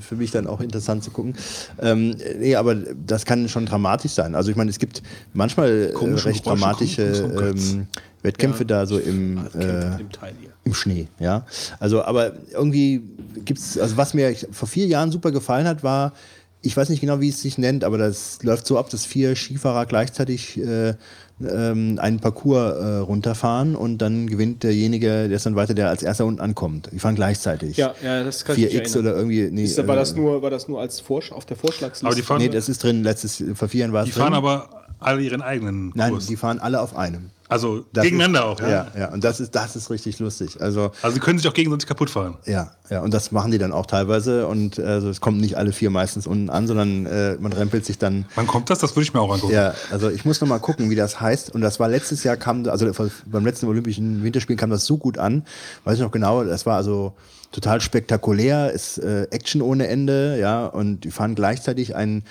für 0.00 0.16
mich 0.16 0.30
dann 0.30 0.46
auch 0.46 0.60
interessant 0.60 1.04
zu 1.04 1.10
gucken. 1.10 1.34
Ähm, 1.80 2.16
nee, 2.38 2.56
aber 2.56 2.74
das 2.74 3.24
kann 3.24 3.48
schon 3.48 3.66
dramatisch 3.66 4.12
sein. 4.12 4.34
Also 4.34 4.50
ich 4.50 4.56
meine, 4.56 4.70
es 4.70 4.78
gibt 4.78 5.02
manchmal 5.32 5.90
äh, 5.90 5.92
Komische 5.92 6.26
recht 6.26 6.44
Geräusche 6.44 6.60
dramatische 6.60 7.28
Götz. 7.34 7.72
ähm, 7.72 7.86
Wettkämpfe 8.22 8.64
da 8.64 8.86
so 8.86 8.98
im, 8.98 9.36
Kennt 9.52 9.64
äh, 9.64 9.96
hier. 10.40 10.50
im 10.64 10.74
Schnee, 10.74 11.08
ja. 11.18 11.44
Also, 11.78 12.02
aber 12.02 12.32
irgendwie 12.52 13.02
gibt's, 13.44 13.78
also 13.78 13.98
was 13.98 14.14
mir 14.14 14.34
vor 14.50 14.66
vier 14.66 14.86
Jahren 14.86 15.12
super 15.12 15.30
gefallen 15.30 15.66
hat, 15.66 15.84
war, 15.84 16.14
ich 16.62 16.74
weiß 16.74 16.88
nicht 16.88 17.00
genau, 17.00 17.20
wie 17.20 17.28
es 17.28 17.42
sich 17.42 17.58
nennt, 17.58 17.84
aber 17.84 17.98
das 17.98 18.42
läuft 18.42 18.66
so 18.66 18.78
ab, 18.78 18.88
dass 18.88 19.04
vier 19.04 19.36
Skifahrer 19.36 19.84
gleichzeitig 19.84 20.58
äh, 20.58 20.94
ähm, 21.40 21.98
einen 22.00 22.20
Parcours 22.20 22.76
äh, 22.78 22.96
runterfahren 22.98 23.74
und 23.74 23.98
dann 23.98 24.28
gewinnt 24.28 24.62
derjenige, 24.62 25.28
der 25.28 25.32
ist 25.32 25.46
dann 25.46 25.56
weiter, 25.56 25.74
der 25.74 25.88
als 25.88 26.02
erster 26.02 26.26
unten 26.26 26.40
ankommt. 26.40 26.90
Die 26.92 26.98
fahren 26.98 27.14
gleichzeitig. 27.16 27.76
Ja, 27.76 27.94
ja, 28.02 28.22
das 28.22 28.44
kann 28.44 28.56
ich 28.56 28.64
mich 28.64 28.72
4x 28.72 28.76
erinnern. 28.76 28.98
oder 29.00 29.16
irgendwie. 29.16 29.48
Nee, 29.50 29.64
Ist, 29.64 29.86
war, 29.86 29.94
äh, 29.94 29.98
das 29.98 30.14
nur, 30.14 30.42
war 30.42 30.50
das 30.50 30.68
nur 30.68 30.80
als 30.80 31.00
Vorsch 31.00 31.32
auf 31.32 31.44
der 31.44 31.56
Vorschlagsliste? 31.56 32.06
Aber 32.06 32.14
die 32.14 32.22
fahren, 32.22 32.40
nee, 32.40 32.48
das 32.48 32.68
ist 32.68 32.82
drin. 32.82 33.02
Letztes, 33.02 33.42
vor 33.54 33.68
vier 33.68 33.80
Jahren 33.80 33.92
war 33.92 34.02
es 34.02 34.06
die 34.06 34.12
drin. 34.12 34.22
fahren 34.22 34.34
aber 34.34 34.68
alle 35.00 35.22
ihren 35.22 35.42
eigenen 35.42 35.92
Nein, 35.94 36.12
Kurs. 36.12 36.26
die 36.26 36.36
fahren 36.36 36.58
alle 36.60 36.80
auf 36.80 36.96
einem. 36.96 37.30
Also 37.48 37.84
Das 37.92 38.04
gegeneinander 38.04 38.40
ist, 38.40 38.44
auch, 38.46 38.60
ja? 38.60 38.68
Ja, 38.68 38.86
ja. 38.98 39.12
Und 39.12 39.22
das 39.22 39.40
ist, 39.40 39.54
das 39.54 39.76
ist 39.76 39.90
richtig 39.90 40.18
lustig. 40.18 40.60
Also, 40.60 40.92
Also 41.02 41.14
sie 41.14 41.20
können 41.20 41.38
sich 41.38 41.46
auch 41.48 41.54
gegenseitig 41.54 41.86
kaputt 41.86 42.10
fahren. 42.10 42.38
Ja, 42.46 42.72
ja, 42.90 43.00
und 43.00 43.12
das 43.12 43.32
machen 43.32 43.50
die 43.50 43.58
dann 43.58 43.72
auch 43.72 43.86
teilweise. 43.86 44.46
Und 44.46 44.78
also 44.78 45.10
es 45.10 45.20
kommen 45.20 45.38
nicht 45.38 45.56
alle 45.56 45.72
vier 45.72 45.90
meistens 45.90 46.26
unten 46.26 46.50
an, 46.50 46.66
sondern 46.66 47.06
äh, 47.06 47.36
man 47.38 47.52
rempelt 47.52 47.84
sich 47.84 47.98
dann. 47.98 48.26
Wann 48.34 48.46
kommt 48.46 48.70
das? 48.70 48.78
Das 48.78 48.96
würde 48.96 49.04
ich 49.04 49.14
mir 49.14 49.20
auch 49.20 49.32
angucken. 49.32 49.52
Ja, 49.52 49.74
also 49.90 50.10
ich 50.10 50.24
muss 50.24 50.40
noch 50.40 50.48
mal 50.48 50.58
gucken, 50.58 50.90
wie 50.90 50.94
das 50.94 51.20
heißt. 51.20 51.54
Und 51.54 51.60
das 51.60 51.78
war 51.80 51.88
letztes 51.88 52.24
Jahr 52.24 52.36
kam, 52.36 52.66
also 52.68 52.90
beim 53.26 53.44
letzten 53.44 53.66
Olympischen 53.66 54.22
Winterspielen 54.22 54.58
kam 54.58 54.70
das 54.70 54.86
so 54.86 54.96
gut 54.96 55.18
an. 55.18 55.44
Weiß 55.84 55.96
ich 55.96 56.00
noch 56.00 56.12
genau. 56.12 56.44
Das 56.44 56.66
war 56.66 56.76
also 56.76 57.14
total 57.52 57.80
spektakulär, 57.80 58.72
ist 58.72 58.98
äh, 58.98 59.28
Action 59.30 59.62
ohne 59.62 59.86
Ende, 59.86 60.38
ja. 60.40 60.66
Und 60.66 61.00
die 61.00 61.10
fahren 61.10 61.34
gleichzeitig 61.34 61.94
einen 61.94 62.24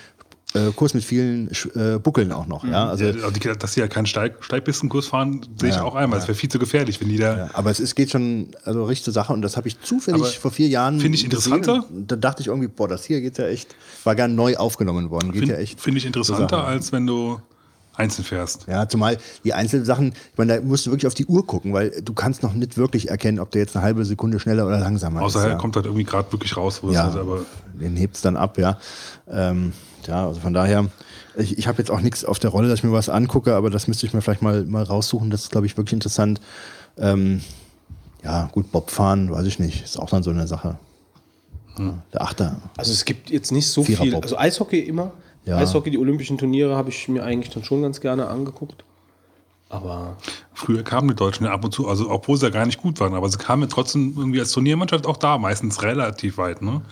äh, 0.54 0.70
Kurs 0.74 0.94
mit 0.94 1.04
vielen 1.04 1.50
äh, 1.74 1.98
Buckeln 1.98 2.32
auch 2.32 2.46
noch, 2.46 2.64
ja. 2.64 2.88
Also 2.88 3.04
Ja, 3.04 3.10
also 3.24 3.30
die, 3.30 3.40
dass 3.40 3.74
sie 3.74 3.80
ja 3.80 3.88
keinen 3.88 4.06
Steig, 4.06 4.36
Steigpistenkurs 4.40 5.08
fahren, 5.08 5.44
sehe 5.58 5.70
ich 5.70 5.76
Ja, 5.76 5.82
auch 5.82 5.94
einmal. 5.94 6.18
Das 6.18 6.28
wäre 6.28 6.36
viel 6.36 6.48
zu 6.50 6.58
gefährlich, 6.58 7.00
wenn 7.00 7.08
die 7.08 7.18
da. 7.18 7.36
Ja, 7.36 7.50
aber 7.54 7.70
es 7.70 7.80
ist, 7.80 7.94
geht 7.94 8.10
schon 8.10 8.48
also 8.64 8.84
richtig 8.84 9.04
zur 9.04 9.12
Sache 9.12 9.32
und 9.32 9.42
das 9.42 9.56
habe 9.56 9.68
ich 9.68 9.80
zufällig 9.80 10.20
Aber 10.22 10.30
vor 10.30 10.50
vier 10.52 10.68
Jahren 10.68 11.00
finde 11.00 11.16
ich 11.16 11.24
interessanter. 11.24 11.84
Da 11.90 12.16
dachte 12.16 12.40
ich 12.42 12.48
irgendwie, 12.48 12.68
boah, 12.68 12.88
das 12.88 13.04
hier 13.04 13.20
geht 13.20 13.36
ja 13.38 13.46
echt, 13.46 13.74
war 14.04 14.14
gar 14.14 14.28
neu 14.28 14.56
aufgenommen 14.56 15.10
worden, 15.10 15.32
geht 15.32 15.42
ja 15.42 15.48
Finde 15.48 15.62
echt. 15.62 15.80
find 15.80 15.98
ich 15.98 16.06
interessanter, 16.06 16.64
als 16.64 16.92
wenn 16.92 17.06
du 17.06 17.40
einzeln 17.96 18.24
fährst. 18.24 18.66
Ja, 18.66 18.88
zumal 18.88 19.18
die 19.44 19.54
einzelnen 19.54 19.84
Sachen, 19.84 20.08
ich 20.08 20.38
meine, 20.38 20.56
da 20.56 20.60
musst 20.62 20.86
du 20.86 20.90
wirklich 20.90 21.06
auf 21.06 21.14
die 21.14 21.26
Uhr 21.26 21.46
gucken, 21.46 21.72
weil 21.72 21.90
du 22.02 22.12
kannst 22.12 22.42
noch 22.42 22.52
nicht 22.52 22.76
wirklich 22.76 23.08
erkennen, 23.10 23.38
ob 23.38 23.50
der 23.50 23.62
jetzt 23.62 23.76
eine 23.76 23.84
halbe 23.84 24.04
Sekunde 24.04 24.40
schneller 24.40 24.66
oder 24.66 24.78
langsamer 24.78 25.22
Außer 25.22 25.40
ist. 25.40 25.44
er 25.44 25.50
ja. 25.52 25.56
kommt 25.56 25.76
halt 25.76 25.86
irgendwie 25.86 26.04
gerade 26.04 26.30
wirklich 26.32 26.56
raus, 26.56 26.82
wo 26.82 26.90
ja, 26.90 27.08
es 27.08 27.14
halt 27.14 27.22
aber. 27.22 27.40
den 27.74 27.96
hebt's 27.96 28.20
dann 28.20 28.36
ab, 28.36 28.58
ja. 28.58 28.78
Ähm, 29.28 29.72
ja, 30.06 30.26
also 30.26 30.40
von 30.40 30.52
daher, 30.52 30.86
ich, 31.36 31.58
ich 31.58 31.66
habe 31.66 31.78
jetzt 31.78 31.90
auch 31.90 32.00
nichts 32.00 32.24
auf 32.24 32.38
der 32.38 32.50
Rolle, 32.50 32.68
dass 32.68 32.80
ich 32.80 32.84
mir 32.84 32.92
was 32.92 33.08
angucke, 33.08 33.54
aber 33.54 33.70
das 33.70 33.88
müsste 33.88 34.06
ich 34.06 34.12
mir 34.12 34.20
vielleicht 34.20 34.42
mal, 34.42 34.64
mal 34.64 34.82
raussuchen. 34.82 35.30
Das 35.30 35.42
ist, 35.42 35.50
glaube 35.50 35.66
ich, 35.66 35.76
wirklich 35.76 35.94
interessant. 35.94 36.40
Ähm, 36.98 37.40
ja, 38.22 38.48
gut, 38.52 38.72
Bobfahren, 38.72 39.30
weiß 39.30 39.46
ich 39.46 39.58
nicht, 39.58 39.84
ist 39.84 39.98
auch 39.98 40.10
dann 40.10 40.22
so 40.22 40.30
eine 40.30 40.46
Sache. 40.46 40.78
Ja, 41.78 41.94
der 42.12 42.22
Achter. 42.22 42.56
Also 42.76 42.92
es 42.92 43.04
gibt 43.04 43.30
jetzt 43.30 43.52
nicht 43.52 43.68
so 43.68 43.82
Vierer 43.82 44.02
viel. 44.02 44.12
Bob. 44.12 44.22
Also 44.22 44.38
Eishockey 44.38 44.80
immer. 44.80 45.12
Ja. 45.44 45.58
Eishockey, 45.58 45.90
die 45.90 45.98
olympischen 45.98 46.38
Turniere 46.38 46.76
habe 46.76 46.88
ich 46.90 47.08
mir 47.08 47.22
eigentlich 47.22 47.52
dann 47.52 47.64
schon 47.64 47.82
ganz 47.82 48.00
gerne 48.00 48.28
angeguckt. 48.28 48.84
Aber 49.68 50.16
Früher 50.52 50.82
kamen 50.82 51.08
die 51.08 51.14
Deutschen 51.14 51.46
ja 51.46 51.52
ab 51.52 51.64
und 51.64 51.72
zu, 51.72 51.88
also 51.88 52.10
obwohl 52.10 52.36
sie 52.36 52.46
ja 52.46 52.50
gar 52.50 52.64
nicht 52.64 52.80
gut 52.80 53.00
waren, 53.00 53.14
aber 53.14 53.28
sie 53.28 53.38
kamen 53.38 53.62
ja 53.62 53.68
trotzdem 53.68 54.14
irgendwie 54.16 54.38
als 54.40 54.52
Turniermannschaft 54.52 55.06
auch 55.06 55.16
da, 55.16 55.36
meistens 55.38 55.82
relativ 55.82 56.38
weit, 56.38 56.62
ne? 56.62 56.82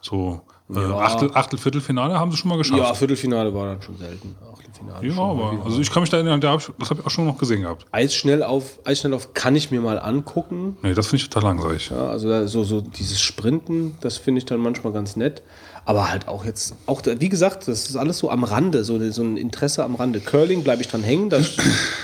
So 0.00 0.40
äh, 0.74 0.78
Achtel, 0.78 1.30
Achtel, 1.34 1.58
Viertelfinale 1.58 2.18
haben 2.18 2.30
sie 2.30 2.38
schon 2.38 2.48
mal 2.48 2.56
geschafft. 2.58 2.80
ja, 2.80 2.94
Viertelfinale 2.94 3.52
war 3.54 3.66
dann 3.66 3.82
schon 3.82 3.98
selten. 3.98 4.34
Achtelfinale 4.52 5.06
Ja, 5.06 5.22
aber 5.22 5.62
also 5.64 5.80
ich 5.80 5.90
kann 5.90 6.02
mich 6.02 6.10
da 6.10 6.16
erinnern, 6.16 6.40
da 6.40 6.52
hab 6.52 6.60
ich, 6.60 6.70
das 6.78 6.90
habe 6.90 7.00
ich 7.00 7.06
auch 7.06 7.10
schon 7.10 7.26
noch 7.26 7.36
gesehen 7.36 7.62
gehabt. 7.62 7.86
Eis 7.92 8.14
schnell 8.14 8.42
auf, 8.42 8.78
Eis 8.84 9.00
schnell 9.00 9.12
auf 9.14 9.34
kann 9.34 9.54
ich 9.54 9.70
mir 9.70 9.80
mal 9.80 9.98
angucken. 9.98 10.76
Nee, 10.82 10.94
das 10.94 11.08
finde 11.08 11.22
ich 11.22 11.28
total 11.28 11.50
langweilig. 11.50 11.90
Ja, 11.90 12.08
also 12.08 12.46
so, 12.46 12.64
so 12.64 12.80
dieses 12.80 13.20
Sprinten, 13.20 13.96
das 14.00 14.16
finde 14.16 14.38
ich 14.38 14.46
dann 14.46 14.60
manchmal 14.60 14.92
ganz 14.92 15.16
nett. 15.16 15.42
Aber 15.84 16.10
halt 16.10 16.28
auch 16.28 16.44
jetzt, 16.44 16.74
auch 16.86 17.02
wie 17.04 17.28
gesagt, 17.28 17.66
das 17.66 17.88
ist 17.88 17.96
alles 17.96 18.18
so 18.18 18.30
am 18.30 18.44
Rande, 18.44 18.84
so, 18.84 19.10
so 19.10 19.22
ein 19.22 19.36
Interesse 19.36 19.82
am 19.82 19.96
Rande. 19.96 20.20
Curling 20.20 20.62
bleibe 20.62 20.82
ich 20.82 20.88
dran 20.88 21.02
hängen, 21.02 21.28
das 21.28 21.56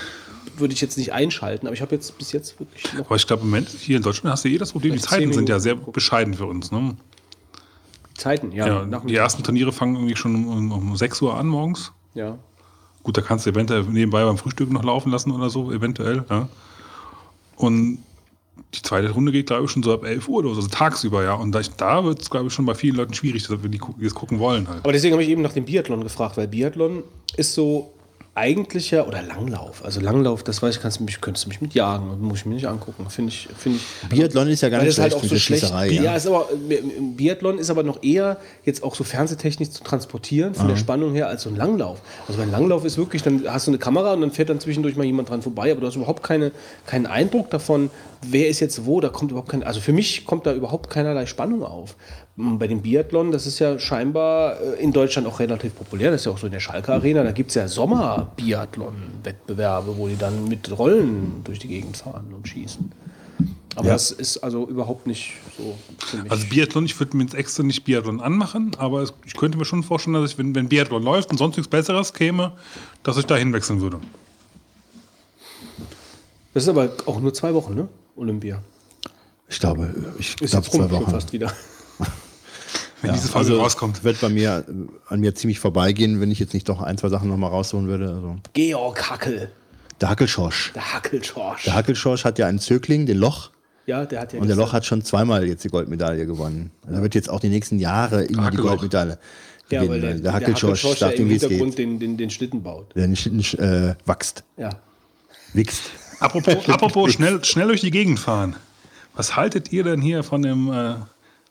würde 0.57 0.73
ich 0.73 0.81
jetzt 0.81 0.97
nicht 0.97 1.13
einschalten, 1.13 1.65
aber 1.65 1.73
ich 1.73 1.81
habe 1.81 1.95
jetzt 1.95 2.17
bis 2.17 2.33
jetzt 2.33 2.59
wirklich 2.59 2.93
noch 2.93 3.05
Aber 3.05 3.15
ich 3.15 3.25
glaube, 3.25 3.43
im 3.43 3.49
Moment 3.49 3.69
hier 3.69 3.97
in 3.97 4.03
Deutschland 4.03 4.33
hast 4.33 4.43
du 4.43 4.49
eh 4.49 4.57
das 4.57 4.73
Problem, 4.73 4.93
die 4.93 4.99
Zeiten 4.99 5.31
sind 5.31 5.47
ja 5.47 5.59
sehr 5.59 5.75
gucken. 5.75 5.93
bescheiden 5.93 6.33
für 6.33 6.45
uns. 6.45 6.71
Ne? 6.71 6.97
Zeiten, 8.15 8.51
ja. 8.51 8.83
Ja, 8.85 8.99
die 8.99 9.15
ersten 9.15 9.43
Turniere 9.43 9.71
fangen 9.71 9.95
irgendwie 9.95 10.17
schon 10.17 10.35
um, 10.35 10.71
um 10.71 10.97
6 10.97 11.21
Uhr 11.21 11.37
an 11.37 11.47
morgens. 11.47 11.93
Ja. 12.13 12.37
Gut, 13.03 13.15
da 13.15 13.21
kannst 13.21 13.45
du 13.45 13.51
eventuell 13.51 13.83
nebenbei 13.83 14.25
beim 14.25 14.37
Frühstück 14.37 14.69
noch 14.71 14.83
laufen 14.83 15.09
lassen 15.09 15.31
oder 15.31 15.49
so, 15.49 15.71
eventuell. 15.71 16.25
Ja. 16.29 16.49
Und 17.55 17.99
die 18.73 18.81
zweite 18.81 19.09
Runde 19.09 19.31
geht, 19.31 19.47
glaube 19.47 19.65
ich, 19.65 19.71
schon 19.71 19.81
so 19.81 19.93
ab 19.93 20.03
11 20.05 20.27
Uhr 20.27 20.39
oder 20.39 20.49
so, 20.49 20.55
also 20.57 20.67
tagsüber, 20.67 21.23
ja. 21.23 21.33
Und 21.33 21.51
da, 21.53 21.61
da 21.77 22.03
wird 22.03 22.21
es, 22.21 22.29
glaube 22.29 22.47
ich, 22.47 22.53
schon 22.53 22.65
bei 22.65 22.75
vielen 22.75 22.95
Leuten 22.95 23.13
schwierig, 23.13 23.47
dass 23.47 23.63
wir 23.63 23.69
die, 23.69 23.79
die 23.79 24.03
das 24.03 24.13
gucken 24.13 24.39
wollen 24.39 24.67
halt. 24.67 24.79
Aber 24.83 24.93
deswegen 24.93 25.13
habe 25.13 25.23
ich 25.23 25.29
eben 25.29 25.41
nach 25.41 25.53
dem 25.53 25.65
Biathlon 25.65 26.03
gefragt, 26.03 26.37
weil 26.37 26.47
Biathlon 26.47 27.03
ist 27.35 27.53
so 27.53 27.91
eigentlicher 28.35 29.05
oder 29.07 29.21
Langlauf. 29.21 29.83
Also 29.83 29.99
Langlauf, 29.99 30.43
das 30.43 30.61
weiß 30.61 30.75
ich, 30.75 30.81
kannst 30.81 30.99
du 30.99 31.03
mich, 31.03 31.19
könntest 31.19 31.45
du 31.45 31.49
mich 31.49 31.59
mit 31.59 31.73
jagen 31.73 32.09
und 32.09 32.21
muss 32.21 32.39
ich 32.39 32.45
mir 32.45 32.53
nicht 32.53 32.67
angucken. 32.67 33.05
Finde 33.09 33.33
ich, 33.33 33.49
finde 33.57 33.79
ich. 33.79 34.07
Biathlon 34.09 34.47
ist 34.47 34.61
ja 34.61 34.69
gar 34.69 34.81
nicht 34.81 34.97
halt 34.97 35.11
schlecht 35.11 35.15
auch 35.17 35.21
mit 35.23 35.29
so 35.31 35.39
schlecht. 35.39 35.63
Ja, 35.69 35.85
Ja. 35.85 36.15
ist 36.15 36.25
aber 36.27 36.47
Biathlon 37.17 37.57
ist 37.57 37.69
aber 37.69 37.83
noch 37.83 38.01
eher 38.01 38.37
jetzt 38.63 38.81
auch 38.83 38.95
so 38.95 39.03
fernsehtechnisch 39.03 39.71
zu 39.71 39.83
transportieren 39.83 40.53
von 40.53 40.69
der 40.69 40.77
Spannung 40.77 41.13
her 41.13 41.27
als 41.27 41.41
so 41.43 41.49
ein 41.49 41.57
Langlauf. 41.57 42.01
Also 42.27 42.39
beim 42.39 42.51
Langlauf 42.51 42.85
ist 42.85 42.97
wirklich, 42.97 43.23
dann 43.23 43.43
hast 43.47 43.67
du 43.67 43.71
eine 43.71 43.77
Kamera 43.77 44.13
und 44.13 44.21
dann 44.21 44.31
fährt 44.31 44.49
dann 44.49 44.61
zwischendurch 44.61 44.95
mal 44.95 45.03
jemand 45.05 45.29
dran 45.29 45.41
vorbei, 45.41 45.71
aber 45.71 45.81
du 45.81 45.87
hast 45.87 45.95
überhaupt 45.97 46.23
keine, 46.23 46.51
keinen 46.85 47.07
Eindruck 47.07 47.49
davon, 47.49 47.89
wer 48.21 48.47
ist 48.49 48.59
jetzt 48.59 48.85
wo. 48.85 48.99
Da 49.01 49.09
kommt 49.09 49.31
überhaupt 49.31 49.49
kein, 49.49 49.63
also 49.63 49.79
für 49.81 49.93
mich 49.93 50.25
kommt 50.25 50.45
da 50.45 50.53
überhaupt 50.53 50.89
keinerlei 50.89 51.25
Spannung 51.25 51.63
auf. 51.63 51.95
M, 52.37 52.59
Bei 52.59 52.67
dem 52.67 52.81
Biathlon, 52.81 53.31
das 53.31 53.45
ist 53.47 53.59
ja 53.59 53.79
scheinbar 53.79 54.59
äh, 54.61 54.81
in 54.81 54.91
Deutschland 54.93 55.27
auch 55.27 55.39
relativ 55.39 55.75
populär. 55.75 56.11
Das 56.11 56.21
ist 56.21 56.25
ja 56.25 56.31
auch 56.31 56.37
so 56.37 56.45
in 56.47 56.53
der 56.53 56.59
Schalke 56.59 56.93
Arena. 56.93 57.23
Da 57.23 57.31
gibt 57.31 57.49
es 57.49 57.55
ja 57.55 57.67
Sommer-Biathlon-Wettbewerbe, 57.67 59.97
wo 59.97 60.07
die 60.07 60.17
dann 60.17 60.47
mit 60.47 60.77
Rollen 60.77 61.41
durch 61.43 61.59
die 61.59 61.67
Gegend 61.67 61.97
fahren 61.97 62.27
und 62.35 62.47
schießen. 62.47 62.91
Aber 63.75 63.87
Ja. 63.87 63.93
das 63.93 64.11
ist 64.11 64.37
also 64.39 64.67
überhaupt 64.67 65.07
nicht 65.07 65.33
so 65.57 65.75
für 65.99 66.17
mich. 66.17 66.31
Also 66.31 66.45
Biathlon, 66.47 66.85
ich 66.85 66.99
würde 66.99 67.15
mir 67.15 67.23
jetzt 67.23 67.35
extra 67.35 67.63
nicht 67.63 67.83
Biathlon 67.85 68.19
anmachen, 68.19 68.71
aber 68.77 69.05
ich 69.25 69.35
könnte 69.35 69.57
mir 69.57 69.63
schon 69.65 69.83
vorstellen, 69.83 70.15
dass 70.15 70.31
ich, 70.31 70.37
wenn, 70.37 70.53
wenn 70.55 70.67
Biathlon 70.67 71.01
läuft 71.03 71.29
und 71.31 71.37
sonst 71.37 71.55
nichts 71.55 71.69
Besseres 71.69 72.13
käme, 72.13 72.51
dass 73.03 73.15
ich 73.17 73.25
da 73.25 73.37
hinwechseln 73.37 73.79
würde. 73.79 73.99
das 76.53 76.63
ist 76.63 76.69
aber 76.69 76.89
auch 77.05 77.21
nur 77.21 77.33
zwei 77.33 77.53
Wochen, 77.53 77.75
ne? 77.75 77.87
Olympia. 78.19 78.61
Ich 79.47 79.59
glaube, 79.59 79.93
ich 80.19 80.39
Ist 80.41 80.51
glaube 80.51 80.69
zwei 80.69 80.77
schon 80.77 80.91
Wochen. 80.91 81.11
fast 81.11 81.33
wieder. 81.33 81.51
Wenn 83.01 83.13
diese 83.13 83.29
Phase 83.29 83.51
also 83.51 83.61
rauskommt. 83.61 84.03
wird 84.03 84.19
bei 84.19 84.27
mir 84.29 84.65
äh, 84.67 84.73
an 85.11 85.21
mir 85.21 85.33
ziemlich 85.33 85.59
vorbeigehen, 85.59 86.19
wenn 86.19 86.31
ich 86.31 86.39
jetzt 86.39 86.53
nicht 86.53 86.67
doch 86.67 86.81
ein, 86.81 86.97
zwei 86.97 87.07
Sachen 87.09 87.29
nochmal 87.29 87.49
rausholen 87.49 87.87
würde. 87.87 88.09
Also, 88.09 88.35
Georg 88.53 89.09
Hackel, 89.09 89.49
der 90.01 90.09
Hackelschorsch. 90.09 90.73
der 90.73 90.93
Hackelschorsch. 90.93 91.63
Der 91.63 91.75
Hackelschorsch 91.75 92.25
hat 92.25 92.37
ja 92.39 92.47
einen 92.47 92.59
Zögling, 92.59 93.05
den 93.05 93.17
Loch. 93.17 93.51
Ja, 93.85 94.05
der 94.05 94.19
hat 94.21 94.33
ja 94.33 94.39
Und 94.41 94.47
der 94.47 94.57
Loch 94.57 94.73
hat 94.73 94.85
schon 94.85 95.01
zweimal 95.03 95.47
jetzt 95.47 95.63
die 95.63 95.69
Goldmedaille 95.69 96.25
gewonnen. 96.25 96.71
Er 96.87 97.01
wird 97.01 97.15
jetzt 97.15 97.29
auch 97.29 97.39
die 97.39 97.49
nächsten 97.49 97.79
Jahre 97.79 98.23
immer 98.25 98.41
die 98.51 98.57
Hackelloch. 98.57 98.67
Goldmedaille 98.67 99.17
ja, 99.69 99.81
gewinnen. 99.81 99.91
weil 99.93 100.01
der, 100.01 100.13
der 100.15 100.21
der 100.21 100.33
Hackelschorsch 100.33 100.83
Hackelschorsch, 100.83 100.99
sagt 100.99 101.13
der 101.13 101.19
ihm, 101.21 101.31
im. 101.31 101.39
Hintergrund 101.39 101.77
den, 101.77 101.99
den, 101.99 102.17
den 102.17 102.29
Schlitten 102.29 102.61
baut. 102.61 102.93
Der 102.95 103.07
nicht, 103.07 103.31
nicht 103.31 103.57
äh, 103.59 103.95
wächst, 104.05 104.43
Ja. 104.57 104.69
wächst. 105.53 105.83
Apropos, 106.19 106.57
apropos 106.69 107.13
schnell, 107.13 107.43
schnell 107.43 107.67
durch 107.67 107.81
die 107.81 107.91
Gegend 107.91 108.19
fahren. 108.19 108.55
Was 109.15 109.35
haltet 109.35 109.71
ihr 109.71 109.83
denn 109.83 110.01
hier 110.01 110.23
von 110.23 110.41
dem, 110.41 110.71
äh, 110.71 110.95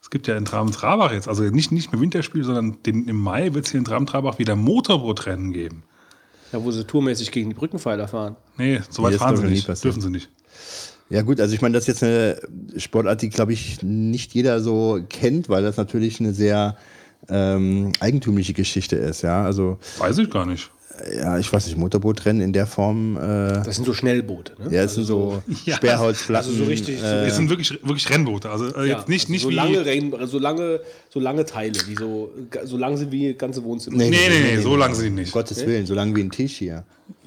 es 0.01 0.11
gibt 0.11 0.27
ja 0.27 0.37
in 0.37 0.45
Traben-Trabach 0.45 1.13
jetzt, 1.13 1.29
also 1.29 1.43
nicht, 1.43 1.73
nicht 1.73 1.93
mehr 1.93 2.01
Winterspiel, 2.01 2.45
sondern 2.45 2.83
den, 2.85 3.09
im 3.09 3.21
Mai 3.21 3.53
wird 3.55 3.67
es 3.67 3.73
hier 3.73 3.79
in 3.79 3.85
Traben-Trabach 3.85 4.39
wieder 4.39 4.57
Motorbootrennen 4.57 5.53
geben. 5.53 5.83
Ja, 6.53 6.65
wo 6.65 6.71
sie 6.71 6.85
tourmäßig 6.85 7.31
gegen 7.31 7.51
die 7.51 7.55
Brückenpfeiler 7.55 8.09
fahren. 8.09 8.37
Nee, 8.57 8.81
so 8.89 9.03
weit 9.03 9.13
Nee, 9.13 9.19
fahren 9.19 9.37
sie 9.37 9.47
nicht. 9.47 9.85
Dürfen 9.85 10.01
sie 10.01 10.11
nicht. 10.11 10.31
Ja 11.11 11.23
gut, 11.23 11.41
also 11.41 11.55
ich 11.55 11.63
meine, 11.63 11.75
das 11.75 11.85
ist 11.85 11.89
jetzt 11.89 12.03
eine 12.03 12.41
Sportart, 12.79 13.23
die, 13.23 13.31
glaube 13.31 13.53
ich, 13.53 13.83
nicht 13.83 14.35
jeder 14.35 14.61
so 14.61 15.01
kennt, 15.09 15.49
weil 15.49 15.63
das 15.63 15.77
natürlich 15.77 16.21
eine 16.21 16.35
sehr 16.35 16.77
ähm, 17.29 17.93
eigentümliche 18.01 18.53
Geschichte 18.53 18.97
ist. 18.97 19.23
Ja, 19.23 19.45
also 19.45 19.79
Weiß 19.99 20.19
ich 20.19 20.31
gar 20.31 20.47
nicht. 20.47 20.71
Ja, 21.17 21.39
ich 21.39 21.53
weiß 21.53 21.67
nicht, 21.67 21.77
Motorbootrennen 21.79 22.43
in 22.43 22.53
der 22.53 22.67
Form, 22.67 23.17
äh, 23.17 23.21
Das 23.63 23.77
sind 23.77 23.85
so 23.85 23.95
Schnellboote. 23.95 24.55
Ne? 24.63 24.75
ja, 24.75 24.83
es 24.83 24.95
sind 24.95 25.05
so 25.05 25.43
Ja, 25.65 25.77
Sperrholzplatten. 25.77 26.51
also 26.51 26.65
so 26.65 26.69
richtig 26.69 26.99
so- 27.01 27.05
äh, 27.07 27.27
Es 27.27 27.37
sind 27.37 27.49
wirklich, 27.51 27.71
wirklich 27.83 28.09
Rennboote. 28.11 28.51
Also 28.51 28.67
äh, 28.75 28.89
Ja, 28.89 28.99
jetzt 28.99 29.09
nicht, 29.09 29.23
also 29.23 29.33
nicht 29.33 29.43
so 29.43 29.51
wie. 29.51 29.55
lange, 29.55 29.85
Rennen- 29.85 30.27
so 30.27 30.39
lange, 30.39 30.81
so 31.11 31.21
lange 31.21 31.45
Teile, 31.45 31.73
die 31.73 31.95
so, 31.95 32.31
so 32.65 32.77
lang 32.77 32.97
sind 32.97 33.11
wie 33.13 33.35
ganze 33.35 33.63
Wohnzimmer. 33.65 33.97
Nee, 33.97 34.11
Nee, 34.11 34.17
nee, 34.29 34.57
nee, 34.57 34.63
so 34.63 34.77
lang 34.77 34.95
sind 34.95 35.05
die 35.05 35.11
um 35.11 35.15
nicht. 35.17 35.33
Gottes 35.33 35.65
Willen, 35.67 35.87
so 35.87 35.95
lang 35.95 36.15
wie 36.17 36.21
ein 36.23 36.31
Tisch 36.31 36.57
hier. 36.57 36.85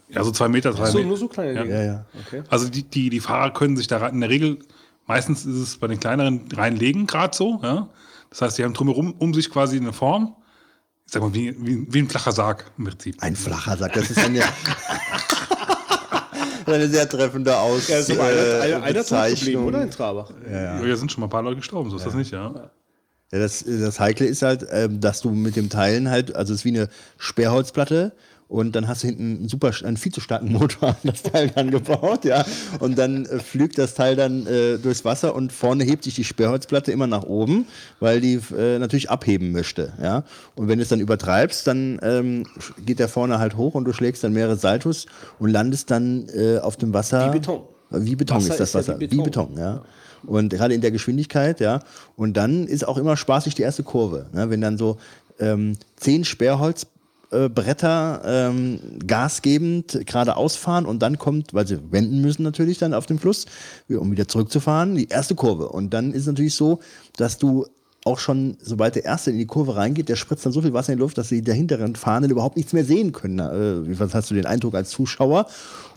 Ja, 0.09 0.23
so 0.23 0.31
zwei 0.31 0.49
Meter, 0.49 0.71
drei 0.73 0.87
so, 0.87 0.97
Meter. 0.97 1.07
nur 1.07 1.17
so 1.17 1.27
kleine 1.29 1.53
Dinge. 1.63 1.69
Ja, 1.73 1.83
ja. 1.83 2.05
Okay. 2.27 2.41
Also 2.49 2.67
die, 2.69 2.83
die, 2.83 3.09
die 3.09 3.19
Fahrer 3.21 3.53
können 3.53 3.77
sich 3.77 3.87
da 3.87 3.97
rein- 3.97 4.13
in 4.15 4.19
der 4.21 4.29
Regel, 4.29 4.59
meistens 5.07 5.45
ist 5.45 5.55
es 5.55 5.77
bei 5.77 5.87
den 5.87 5.99
kleineren 6.01 6.41
reinlegen, 6.53 7.07
gerade 7.07 7.35
so. 7.35 7.59
Ja? 7.63 7.87
Das 8.29 8.41
heißt, 8.41 8.57
die 8.57 8.63
haben 8.65 8.73
drumherum 8.73 9.13
um 9.19 9.33
sich 9.33 9.49
quasi 9.49 9.77
eine 9.77 9.93
Form. 9.93 10.35
Sag 11.13 11.21
mal, 11.21 11.33
wie, 11.33 11.53
wie, 11.59 11.93
wie 11.93 11.99
ein 11.99 12.07
flacher 12.07 12.31
Sarg 12.31 12.71
im 12.77 12.85
Prinzip. 12.85 13.21
Ein 13.21 13.35
flacher 13.35 13.75
Sack, 13.75 13.91
das 13.91 14.11
ist 14.11 14.17
eine, 14.17 14.39
eine 16.65 16.87
sehr 16.87 17.09
treffende 17.09 17.57
Aus 17.57 17.89
Ja, 17.89 17.97
das 17.97 18.07
ist 18.07 18.17
aber 18.17 18.29
einer, 18.29 18.39
äh, 18.39 18.61
einer, 18.61 18.83
einer 18.83 18.99
Bezeichnung. 18.99 19.65
oder? 19.65 19.83
In 19.83 19.91
Trabach. 19.91 20.31
Ja. 20.49 20.81
ja, 20.81 20.95
sind 20.95 21.11
schon 21.11 21.19
mal 21.19 21.27
ein 21.27 21.29
paar 21.29 21.43
Leute 21.43 21.57
gestorben, 21.57 21.89
so 21.89 21.97
ist 21.97 22.05
das 22.05 22.13
nicht, 22.13 22.31
ja. 22.31 22.71
Ja, 23.29 23.39
das, 23.39 23.65
das 23.65 23.99
Heikle 23.99 24.25
ist 24.25 24.41
halt, 24.41 24.65
ähm, 24.71 25.01
dass 25.01 25.19
du 25.19 25.31
mit 25.31 25.57
dem 25.57 25.69
Teilen 25.69 26.09
halt, 26.09 26.33
also 26.33 26.53
es 26.53 26.61
ist 26.61 26.65
wie 26.65 26.77
eine 26.77 26.87
Sperrholzplatte 27.17 28.13
und 28.51 28.75
dann 28.75 28.89
hast 28.89 29.03
du 29.03 29.07
hinten 29.07 29.37
einen 29.37 29.47
super, 29.47 29.71
einen 29.85 29.95
viel 29.95 30.11
zu 30.11 30.19
starken 30.19 30.51
Motor 30.51 30.89
an 30.89 30.95
das 31.03 31.23
Teil 31.23 31.49
dann 31.55 31.71
gebaut, 31.71 32.25
ja. 32.25 32.43
Und 32.79 32.97
dann 32.97 33.25
äh, 33.25 33.39
flügt 33.39 33.77
das 33.77 33.93
Teil 33.93 34.17
dann 34.17 34.45
äh, 34.45 34.77
durchs 34.77 35.05
Wasser 35.05 35.33
und 35.33 35.53
vorne 35.53 35.85
hebt 35.85 36.03
sich 36.03 36.15
die 36.15 36.25
Sperrholzplatte 36.25 36.91
immer 36.91 37.07
nach 37.07 37.23
oben, 37.23 37.65
weil 38.01 38.19
die 38.19 38.41
äh, 38.57 38.77
natürlich 38.77 39.09
abheben 39.09 39.53
möchte, 39.53 39.93
ja. 40.03 40.25
Und 40.55 40.67
wenn 40.67 40.79
du 40.79 40.83
es 40.83 40.89
dann 40.89 40.99
übertreibst, 40.99 41.65
dann 41.65 41.99
ähm, 42.03 42.45
geht 42.85 42.99
der 42.99 43.07
vorne 43.07 43.39
halt 43.39 43.55
hoch 43.55 43.73
und 43.73 43.85
du 43.85 43.93
schlägst 43.93 44.21
dann 44.21 44.33
mehrere 44.33 44.57
Saltos 44.57 45.05
und 45.39 45.49
landest 45.49 45.89
dann 45.89 46.27
äh, 46.35 46.57
auf 46.57 46.75
dem 46.75 46.93
Wasser. 46.93 47.33
Wie 47.33 47.39
Beton. 47.39 47.61
Wie 47.89 48.17
Beton 48.17 48.37
Wasser 48.37 48.51
ist 48.51 48.59
das 48.59 48.69
ist 48.69 48.73
ja 48.73 48.79
Wasser. 48.79 48.99
wie 48.99 49.11
wie 49.11 49.21
Beton. 49.21 49.53
Beton, 49.53 49.57
ja. 49.57 49.81
Und 50.25 50.49
gerade 50.49 50.73
in 50.73 50.81
der 50.81 50.91
Geschwindigkeit, 50.91 51.61
ja. 51.61 51.79
Und 52.17 52.35
dann 52.35 52.67
ist 52.67 52.85
auch 52.85 52.97
immer 52.97 53.15
spaßig 53.15 53.55
die 53.55 53.61
erste 53.61 53.83
Kurve. 53.83 54.27
Ne? 54.33 54.49
Wenn 54.49 54.59
dann 54.59 54.77
so 54.77 54.97
ähm, 55.39 55.77
zehn 55.95 56.25
Sperrholz 56.25 56.85
Bretter 57.49 58.21
ähm, 58.25 58.79
gasgebend 59.07 60.01
geradeaus 60.05 60.55
fahren 60.55 60.85
und 60.85 60.99
dann 61.01 61.17
kommt, 61.17 61.53
weil 61.53 61.65
sie 61.67 61.79
wenden 61.91 62.21
müssen 62.21 62.43
natürlich 62.43 62.77
dann 62.77 62.93
auf 62.93 63.05
dem 63.05 63.19
Fluss, 63.19 63.45
um 63.89 64.11
wieder 64.11 64.27
zurückzufahren, 64.27 64.95
die 64.95 65.07
erste 65.07 65.35
Kurve. 65.35 65.69
Und 65.69 65.93
dann 65.93 66.11
ist 66.11 66.21
es 66.21 66.27
natürlich 66.27 66.55
so, 66.55 66.79
dass 67.17 67.37
du 67.37 67.65
auch 68.03 68.17
schon, 68.19 68.57
sobald 68.61 68.95
der 68.95 69.05
Erste 69.05 69.29
in 69.31 69.37
die 69.37 69.45
Kurve 69.45 69.75
reingeht, 69.75 70.09
der 70.09 70.15
spritzt 70.15 70.45
dann 70.45 70.51
so 70.51 70.61
viel 70.61 70.73
Wasser 70.73 70.91
in 70.91 70.97
die 70.97 71.01
Luft, 71.01 71.17
dass 71.17 71.29
sie 71.29 71.41
der 71.41 71.53
hinteren 71.53 71.95
Fahrenden 71.95 72.31
überhaupt 72.31 72.57
nichts 72.57 72.73
mehr 72.73 72.83
sehen 72.83 73.11
können. 73.11 73.37
Äh, 73.39 73.99
was 73.99 74.15
hast 74.15 74.31
du 74.31 74.33
den 74.35 74.45
Eindruck 74.47 74.73
als 74.73 74.89
Zuschauer? 74.89 75.45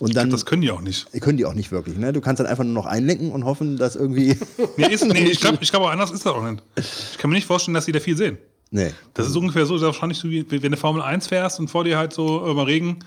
Und 0.00 0.14
dann 0.14 0.28
Das 0.28 0.44
können 0.44 0.62
die 0.62 0.70
auch 0.70 0.82
nicht. 0.82 1.10
können 1.22 1.38
die 1.38 1.46
auch 1.46 1.54
nicht 1.54 1.72
wirklich. 1.72 1.96
Ne? 1.96 2.12
Du 2.12 2.20
kannst 2.20 2.40
dann 2.40 2.46
einfach 2.46 2.64
nur 2.64 2.74
noch 2.74 2.86
einlenken 2.86 3.32
und 3.32 3.44
hoffen, 3.44 3.78
dass 3.78 3.96
irgendwie. 3.96 4.36
Nee, 4.76 4.92
ist, 4.92 5.06
nee, 5.06 5.24
ich 5.30 5.40
glaube, 5.40 5.58
ich 5.62 5.70
glaub, 5.70 5.84
anders 5.86 6.10
ist 6.10 6.26
das 6.26 6.32
auch 6.34 6.44
nicht. 6.44 6.62
Ich 6.76 7.16
kann 7.18 7.30
mir 7.30 7.36
nicht 7.36 7.46
vorstellen, 7.46 7.74
dass 7.74 7.86
die 7.86 7.92
da 7.92 8.00
viel 8.00 8.16
sehen. 8.16 8.36
Nee. 8.74 8.90
Das 9.14 9.26
ist 9.26 9.36
ungefähr 9.36 9.64
so, 9.66 9.80
wahrscheinlich 9.80 10.18
so 10.18 10.28
wie 10.28 10.44
wenn 10.62 10.72
du 10.72 10.76
Formel 10.76 11.00
1 11.02 11.28
fährst 11.28 11.58
und 11.60 11.68
vor 11.68 11.84
dir 11.84 11.96
halt 11.96 12.12
so 12.12 12.46
über 12.50 12.66
Regen, 12.66 12.98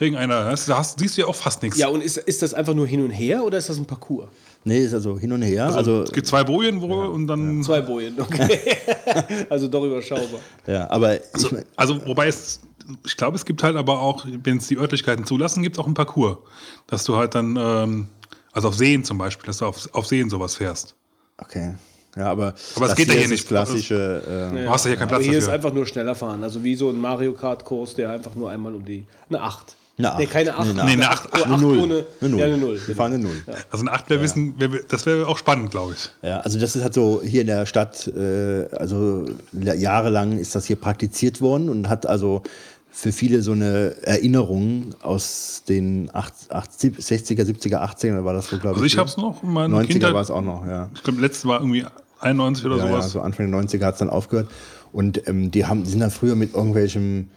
Regen 0.00 0.16
einer. 0.16 0.50
Das, 0.50 0.66
da 0.66 0.78
hast, 0.78 0.98
siehst 0.98 1.16
du 1.16 1.22
ja 1.22 1.26
auch 1.28 1.34
fast 1.34 1.62
nichts. 1.62 1.78
Ja, 1.78 1.88
und 1.88 2.02
ist, 2.02 2.16
ist 2.18 2.42
das 2.42 2.52
einfach 2.54 2.74
nur 2.74 2.86
hin 2.86 3.02
und 3.04 3.10
her 3.10 3.44
oder 3.44 3.58
ist 3.58 3.68
das 3.68 3.78
ein 3.78 3.86
Parcours? 3.86 4.28
Nee, 4.66 4.78
ist 4.84 4.94
also 4.94 5.18
hin 5.18 5.30
und 5.32 5.42
her. 5.42 5.66
Also, 5.74 6.02
es 6.02 6.12
gibt 6.12 6.26
zwei 6.26 6.42
Bojen 6.42 6.80
wo, 6.80 6.86
und 7.02 7.26
dann. 7.26 7.62
Zwei 7.62 7.80
Bojen, 7.82 8.18
okay. 8.20 8.58
also 9.50 9.68
doch 9.68 9.84
überschaubar. 9.84 10.40
ja, 10.66 10.88
aber 10.90 11.18
Also, 11.32 11.48
ich, 11.48 11.52
mein- 11.52 11.64
also 11.76 12.06
wobei 12.06 12.28
es, 12.28 12.60
ich 13.06 13.16
glaube, 13.16 13.36
es 13.36 13.44
gibt 13.44 13.62
halt 13.62 13.76
aber 13.76 14.00
auch, 14.00 14.24
wenn 14.42 14.56
es 14.56 14.66
die 14.68 14.78
Örtlichkeiten 14.78 15.26
zulassen, 15.26 15.62
gibt 15.62 15.76
es 15.76 15.80
auch 15.80 15.86
einen 15.86 15.94
Parcours. 15.94 16.38
Dass 16.86 17.04
du 17.04 17.14
halt 17.16 17.34
dann, 17.34 17.56
ähm, 17.60 18.08
also 18.52 18.68
auf 18.68 18.74
Seen 18.74 19.04
zum 19.04 19.18
Beispiel, 19.18 19.46
dass 19.46 19.58
du 19.58 19.66
auf, 19.66 19.86
auf 19.92 20.06
Seen 20.06 20.30
sowas 20.30 20.56
fährst. 20.56 20.94
okay. 21.38 21.74
Ja, 22.16 22.26
aber, 22.30 22.54
Aber 22.76 22.84
es 22.86 22.90
das 22.90 22.94
geht 22.96 23.08
ja 23.08 23.14
hier 23.14 23.24
ist 23.24 23.30
nicht. 23.30 23.48
klassische. 23.48 24.50
Äh, 24.54 24.64
Du 24.64 24.70
hast 24.70 24.84
ja 24.84 24.90
hier 24.90 24.98
keinen 24.98 25.08
Aber 25.08 25.16
Platz 25.16 25.24
hier 25.28 25.38
ist 25.38 25.44
dafür. 25.46 25.54
einfach 25.54 25.72
nur 25.72 25.86
schneller 25.86 26.14
fahren. 26.14 26.42
Also 26.44 26.62
wie 26.62 26.76
so 26.76 26.88
ein 26.90 27.00
Mario 27.00 27.32
Kart-Kurs, 27.32 27.94
der 27.94 28.10
einfach 28.10 28.34
nur 28.34 28.50
einmal 28.50 28.74
um 28.74 28.84
die. 28.84 29.04
Eine 29.28 29.40
8. 29.40 29.76
Eine 29.96 30.08
Nee, 30.18 30.24
Acht. 30.24 30.30
keine 30.32 30.54
8. 30.56 30.64
Nee, 30.64 30.70
eine 30.80 30.84
Nee, 30.84 30.92
eine 30.92 31.08
Acht. 31.10 31.28
Oh, 31.32 31.42
Eine 31.44 31.54
acht 31.54 31.60
Null. 31.62 31.78
ohne. 31.78 32.06
Eine 32.20 32.30
Null. 32.30 32.40
Ja, 32.40 32.46
eine 32.46 32.58
Null. 32.58 32.80
Wir 32.86 32.96
fahren 32.96 33.12
eine 33.14 33.22
Null. 33.22 33.42
Also 33.70 33.84
ein 33.84 33.88
Acht 33.88 34.10
wäre 34.10 34.20
wissen, 34.22 34.54
wär, 34.58 34.68
das 34.88 35.06
wäre 35.06 35.26
auch 35.28 35.38
spannend, 35.38 35.70
glaube 35.70 35.92
ich. 35.94 36.10
Ja, 36.28 36.40
also 36.40 36.58
das 36.58 36.74
ist 36.74 36.82
halt 36.82 36.94
so 36.94 37.20
hier 37.24 37.42
in 37.42 37.46
der 37.46 37.64
Stadt, 37.66 38.08
äh, 38.08 38.66
also 38.76 39.24
la- 39.52 39.74
jahrelang 39.74 40.38
ist 40.38 40.54
das 40.56 40.66
hier 40.66 40.76
praktiziert 40.76 41.40
worden 41.40 41.68
und 41.68 41.88
hat 41.88 42.06
also 42.06 42.42
für 42.90 43.12
viele 43.12 43.42
so 43.42 43.52
eine 43.52 43.94
Erinnerung 44.02 44.94
aus 45.02 45.62
den 45.68 46.10
8, 46.12 46.32
8, 46.50 46.70
60er, 46.72 47.42
70er, 47.44 47.76
80er 47.82 48.24
war 48.24 48.34
das 48.34 48.48
so, 48.48 48.58
glaube 48.58 48.74
Also 48.76 48.84
ich 48.84 48.92
ich. 48.94 48.98
habe 48.98 49.08
es 49.08 49.16
noch 49.16 49.42
in 49.44 49.50
meiner 49.52 49.76
90er 49.78 49.86
Kindheit. 49.86 50.14
war 50.14 50.22
es 50.22 50.30
auch 50.32 50.42
noch, 50.42 50.66
ja. 50.66 50.88
Ich 50.94 51.02
glaube, 51.04 51.20
letztes 51.20 51.44
war 51.46 51.60
irgendwie 51.60 51.84
91 52.24 52.64
oder 52.66 52.76
Ja, 52.78 52.84
ja, 52.86 52.90
sowas. 52.92 53.12
so 53.12 53.20
Anfang 53.20 53.50
der 53.50 53.60
90er 53.60 53.84
hat 53.84 53.94
es 53.94 53.98
dann 54.00 54.10
aufgehört. 54.10 54.48
Und 54.92 55.26
ähm, 55.28 55.50
die 55.50 55.66
haben, 55.66 55.84
die 55.84 55.90
sind 55.90 56.00
dann 56.00 56.10
früher 56.10 56.36
mit 56.36 56.54
irgendwelchem, 56.54 57.28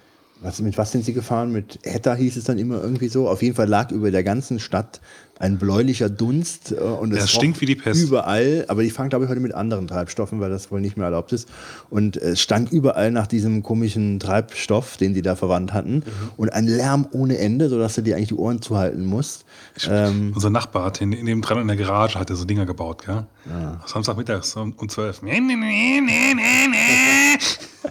was, 0.41 0.61
mit 0.61 0.77
was 0.77 0.91
sind 0.91 1.03
sie 1.03 1.13
gefahren? 1.13 1.51
Mit 1.51 1.79
Hetta 1.83 2.13
hieß 2.15 2.37
es 2.37 2.43
dann 2.43 2.57
immer 2.57 2.81
irgendwie 2.81 3.07
so. 3.07 3.27
Auf 3.27 3.41
jeden 3.41 3.55
Fall 3.55 3.67
lag 3.67 3.91
über 3.91 4.11
der 4.11 4.23
ganzen 4.23 4.59
Stadt 4.59 5.01
ein 5.39 5.57
bläulicher 5.57 6.09
Dunst. 6.09 6.71
Äh, 6.71 6.75
und 6.75 7.13
es 7.13 7.31
stinkt 7.31 7.57
roch 7.57 7.61
wie 7.61 7.65
die 7.65 7.75
Pest. 7.75 8.01
Überall, 8.01 8.65
aber 8.67 8.83
die 8.83 8.89
fahren, 8.89 9.09
glaube 9.09 9.25
ich, 9.25 9.31
heute 9.31 9.39
mit 9.39 9.53
anderen 9.53 9.87
Treibstoffen, 9.87 10.39
weil 10.39 10.49
das 10.49 10.71
wohl 10.71 10.81
nicht 10.81 10.97
mehr 10.97 11.05
erlaubt 11.05 11.31
ist. 11.31 11.47
Und 11.89 12.17
es 12.17 12.41
stank 12.41 12.71
überall 12.71 13.11
nach 13.11 13.27
diesem 13.27 13.63
komischen 13.63 14.19
Treibstoff, 14.19 14.97
den 14.97 15.13
die 15.13 15.21
da 15.21 15.35
verwandt 15.35 15.73
hatten. 15.73 15.95
Mhm. 15.95 16.03
Und 16.37 16.53
ein 16.53 16.67
Lärm 16.67 17.07
ohne 17.11 17.37
Ende, 17.37 17.69
sodass 17.69 17.95
du 17.95 18.01
dir 18.01 18.15
eigentlich 18.15 18.29
die 18.29 18.35
Ohren 18.35 18.61
zuhalten 18.61 19.05
musst. 19.05 19.45
Ähm, 19.89 20.31
Unser 20.33 20.49
Nachbar 20.49 20.85
hat 20.85 21.01
in, 21.01 21.13
in 21.13 21.25
dem 21.25 21.41
dran 21.41 21.59
in 21.59 21.67
der 21.67 21.77
Garage 21.77 22.19
hat 22.19 22.29
er 22.29 22.35
so 22.35 22.45
Dinger 22.45 22.65
gebaut, 22.65 23.05
gell? 23.05 23.25
Samstagmittags 23.85 24.55
um, 24.55 24.73
um 24.77 24.89
12. 24.89 25.21
Nee, 25.21 25.39
nee, 25.39 25.55
nee, 25.55 26.01
nee, 26.01 26.33
nee, 26.35 26.67
nee. 26.69 27.06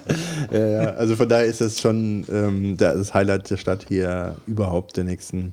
Ja, 0.53 0.67
ja, 0.67 0.91
also 0.95 1.17
von 1.17 1.29
daher 1.29 1.47
ist 1.47 1.61
das 1.61 1.81
schon 1.81 2.25
ähm, 2.31 2.77
das 2.77 3.13
Highlight 3.13 3.51
der 3.51 3.57
Stadt 3.57 3.87
hier 3.89 4.37
überhaupt 4.47 4.97
der 4.97 5.05
nächsten. 5.05 5.53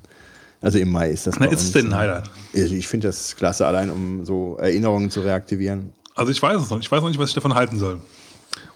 Also 0.60 0.78
im 0.78 0.90
Mai 0.90 1.10
ist 1.10 1.26
das. 1.26 1.38
Na, 1.38 1.46
ist 1.46 1.62
es 1.62 1.72
denn 1.72 1.86
ein 1.86 1.90
ne? 1.90 1.96
Highlight? 1.96 2.30
Ich 2.52 2.86
finde 2.86 3.08
das 3.08 3.34
klasse, 3.34 3.66
allein 3.66 3.90
um 3.90 4.24
so 4.24 4.56
Erinnerungen 4.56 5.10
zu 5.10 5.20
reaktivieren. 5.20 5.92
Also 6.14 6.30
ich 6.30 6.40
weiß 6.40 6.62
es 6.62 6.70
noch. 6.70 6.78
Ich 6.78 6.90
weiß 6.90 7.02
noch 7.02 7.08
nicht, 7.08 7.18
was 7.18 7.30
ich 7.30 7.34
davon 7.34 7.54
halten 7.54 7.78
soll. 7.78 8.00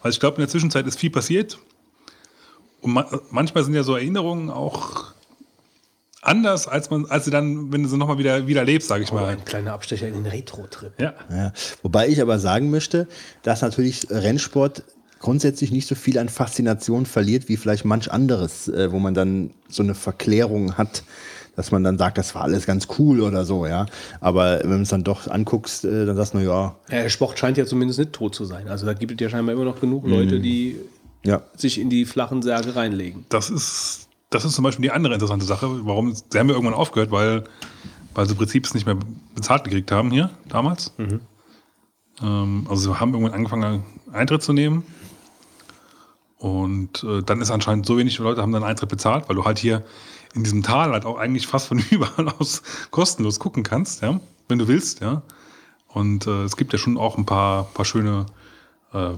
Weil 0.03 0.11
ich 0.11 0.21
glaube, 0.21 0.37
in 0.37 0.41
der 0.41 0.49
Zwischenzeit 0.49 0.87
ist 0.87 0.99
viel 0.99 1.11
passiert. 1.11 1.59
Und 2.81 2.93
ma 2.93 3.07
manchmal 3.31 3.65
sind 3.65 3.75
ja 3.75 3.83
so 3.83 3.95
Erinnerungen 3.95 4.51
auch 4.51 5.13
anders, 6.21 6.69
als 6.69 6.91
man, 6.91 7.07
als 7.07 7.25
sie 7.25 7.31
dann, 7.31 7.73
wenn 7.73 7.83
du 7.83 7.89
sie 7.89 7.97
nochmal 7.97 8.19
wieder, 8.19 8.47
wieder 8.47 8.65
lebst, 8.65 8.89
sage 8.89 9.03
ich 9.03 9.13
mal. 9.13 9.25
Ein 9.25 9.45
kleiner 9.45 9.73
Abstecher 9.73 10.09
in 10.09 10.15
den 10.15 10.27
Retro-Trip. 10.27 10.93
Ja. 11.01 11.15
Ja. 11.31 11.53
Wobei 11.83 12.09
ich 12.09 12.21
aber 12.21 12.39
sagen 12.39 12.71
möchte, 12.71 13.09
dass 13.43 13.63
natürlich 13.63 14.11
Rennsport 14.11 14.83
grundsätzlich 15.21 15.73
nicht 15.73 15.89
so 15.89 15.95
viel 15.95 16.19
an 16.19 16.29
Faszination 16.29 17.07
verliert 17.07 17.49
wie 17.49 17.57
vielleicht 17.57 17.85
manch 17.85 18.11
anderes, 18.11 18.69
äh, 18.69 18.93
wo 18.93 18.99
man 18.99 19.15
dann 19.15 19.51
so 19.69 19.83
eine 19.83 19.95
Verklärung 19.95 20.77
hat, 20.79 21.03
dass 21.57 21.73
man 21.73 21.83
dann 21.83 21.99
sagt, 21.99 22.19
das 22.19 22.35
war 22.37 22.43
alles 22.43 22.67
ganz 22.67 22.87
cool 22.99 23.21
oder 23.21 23.45
so, 23.45 23.67
ja. 23.67 23.87
Aber 24.21 24.61
wenn 24.61 24.71
du 24.71 24.83
es 24.83 24.91
dann 24.91 25.03
doch 25.03 25.27
anguckst, 25.29 25.85
äh, 25.85 26.07
dann 26.07 26.17
sagst 26.17 26.35
du, 26.35 26.39
ja, 26.39 26.77
Ja, 26.89 27.03
der 27.03 27.09
Sport 27.09 27.39
scheint 27.39 27.57
ja 27.57 27.67
zumindest 27.67 27.99
nicht 27.99 28.13
tot 28.13 28.35
zu 28.35 28.45
sein. 28.45 28.69
Also 28.69 28.87
da 28.87 28.95
gibt 28.95 29.13
es 29.13 29.25
ja 29.25 29.29
scheinbar 29.29 29.55
immer 29.55 29.65
noch 29.65 29.81
genug 29.81 30.07
Leute, 30.07 30.39
die 30.39 30.77
ja, 31.25 31.43
sich 31.57 31.81
in 31.81 31.91
die 31.91 32.05
flachen 32.05 32.43
Särge 32.43 32.77
reinlegen. 32.77 33.25
Das 33.29 33.51
ist, 33.51 34.07
das 34.31 34.45
ist 34.45 34.53
zum 34.53 34.63
Beispiel 34.63 34.85
die 34.85 34.91
andere 34.93 35.15
interessante 35.15 35.47
Sache. 35.47 35.67
Warum, 35.85 36.15
sie 36.15 36.39
haben 36.39 36.49
ja 36.49 36.55
irgendwann 36.55 36.75
aufgehört, 36.75 37.11
weil, 37.11 37.43
weil 38.15 38.27
sie 38.27 38.33
im 38.33 38.39
Prinzip 38.39 38.65
es 38.65 38.75
nicht 38.75 38.87
mehr 38.87 38.97
bezahlt 39.35 39.65
gekriegt 39.65 39.91
haben 39.91 40.13
hier, 40.13 40.31
damals. 40.49 40.93
Ähm, 42.23 42.67
also 42.71 42.93
sie 42.93 43.01
haben 43.01 43.13
irgendwann 43.13 43.35
angefangen, 43.35 43.83
Eintritt 44.13 44.43
zu 44.43 44.53
nehmen. 44.53 44.85
Und 46.39 47.03
äh, 47.03 47.23
dann 47.23 47.41
ist 47.41 47.51
anscheinend 47.51 47.85
so 47.85 47.99
wenig 47.99 48.19
Leute 48.19 48.43
haben 48.43 48.53
dann 48.53 48.63
Eintritt 48.63 48.89
bezahlt, 48.89 49.29
weil 49.29 49.37
du 49.37 49.45
halt 49.45 49.59
hier 49.59 49.85
in 50.35 50.45
diesem 50.45 50.63
Tal 50.63 50.93
halt 50.93 51.05
auch 51.05 51.19
eigentlich 51.19 51.47
fast 51.47 51.67
von 51.67 51.79
überall 51.91 52.29
aus 52.39 52.63
kostenlos 52.91 53.41
gucken 53.41 53.65
kannst, 53.65 54.03
ja, 54.03 54.21
wenn 54.49 54.59
du 54.59 54.69
willst, 54.69 55.01
ja. 55.01 55.23
Und 55.89 56.27
äh, 56.27 56.45
es 56.45 56.57
gibt 56.57 56.73
ja 56.73 56.79
schon 56.79 56.97
auch 56.97 57.19
ein 57.19 57.27
paar, 57.27 57.65
paar 57.65 57.85
schöne 57.85 58.27
äh, 58.93 59.11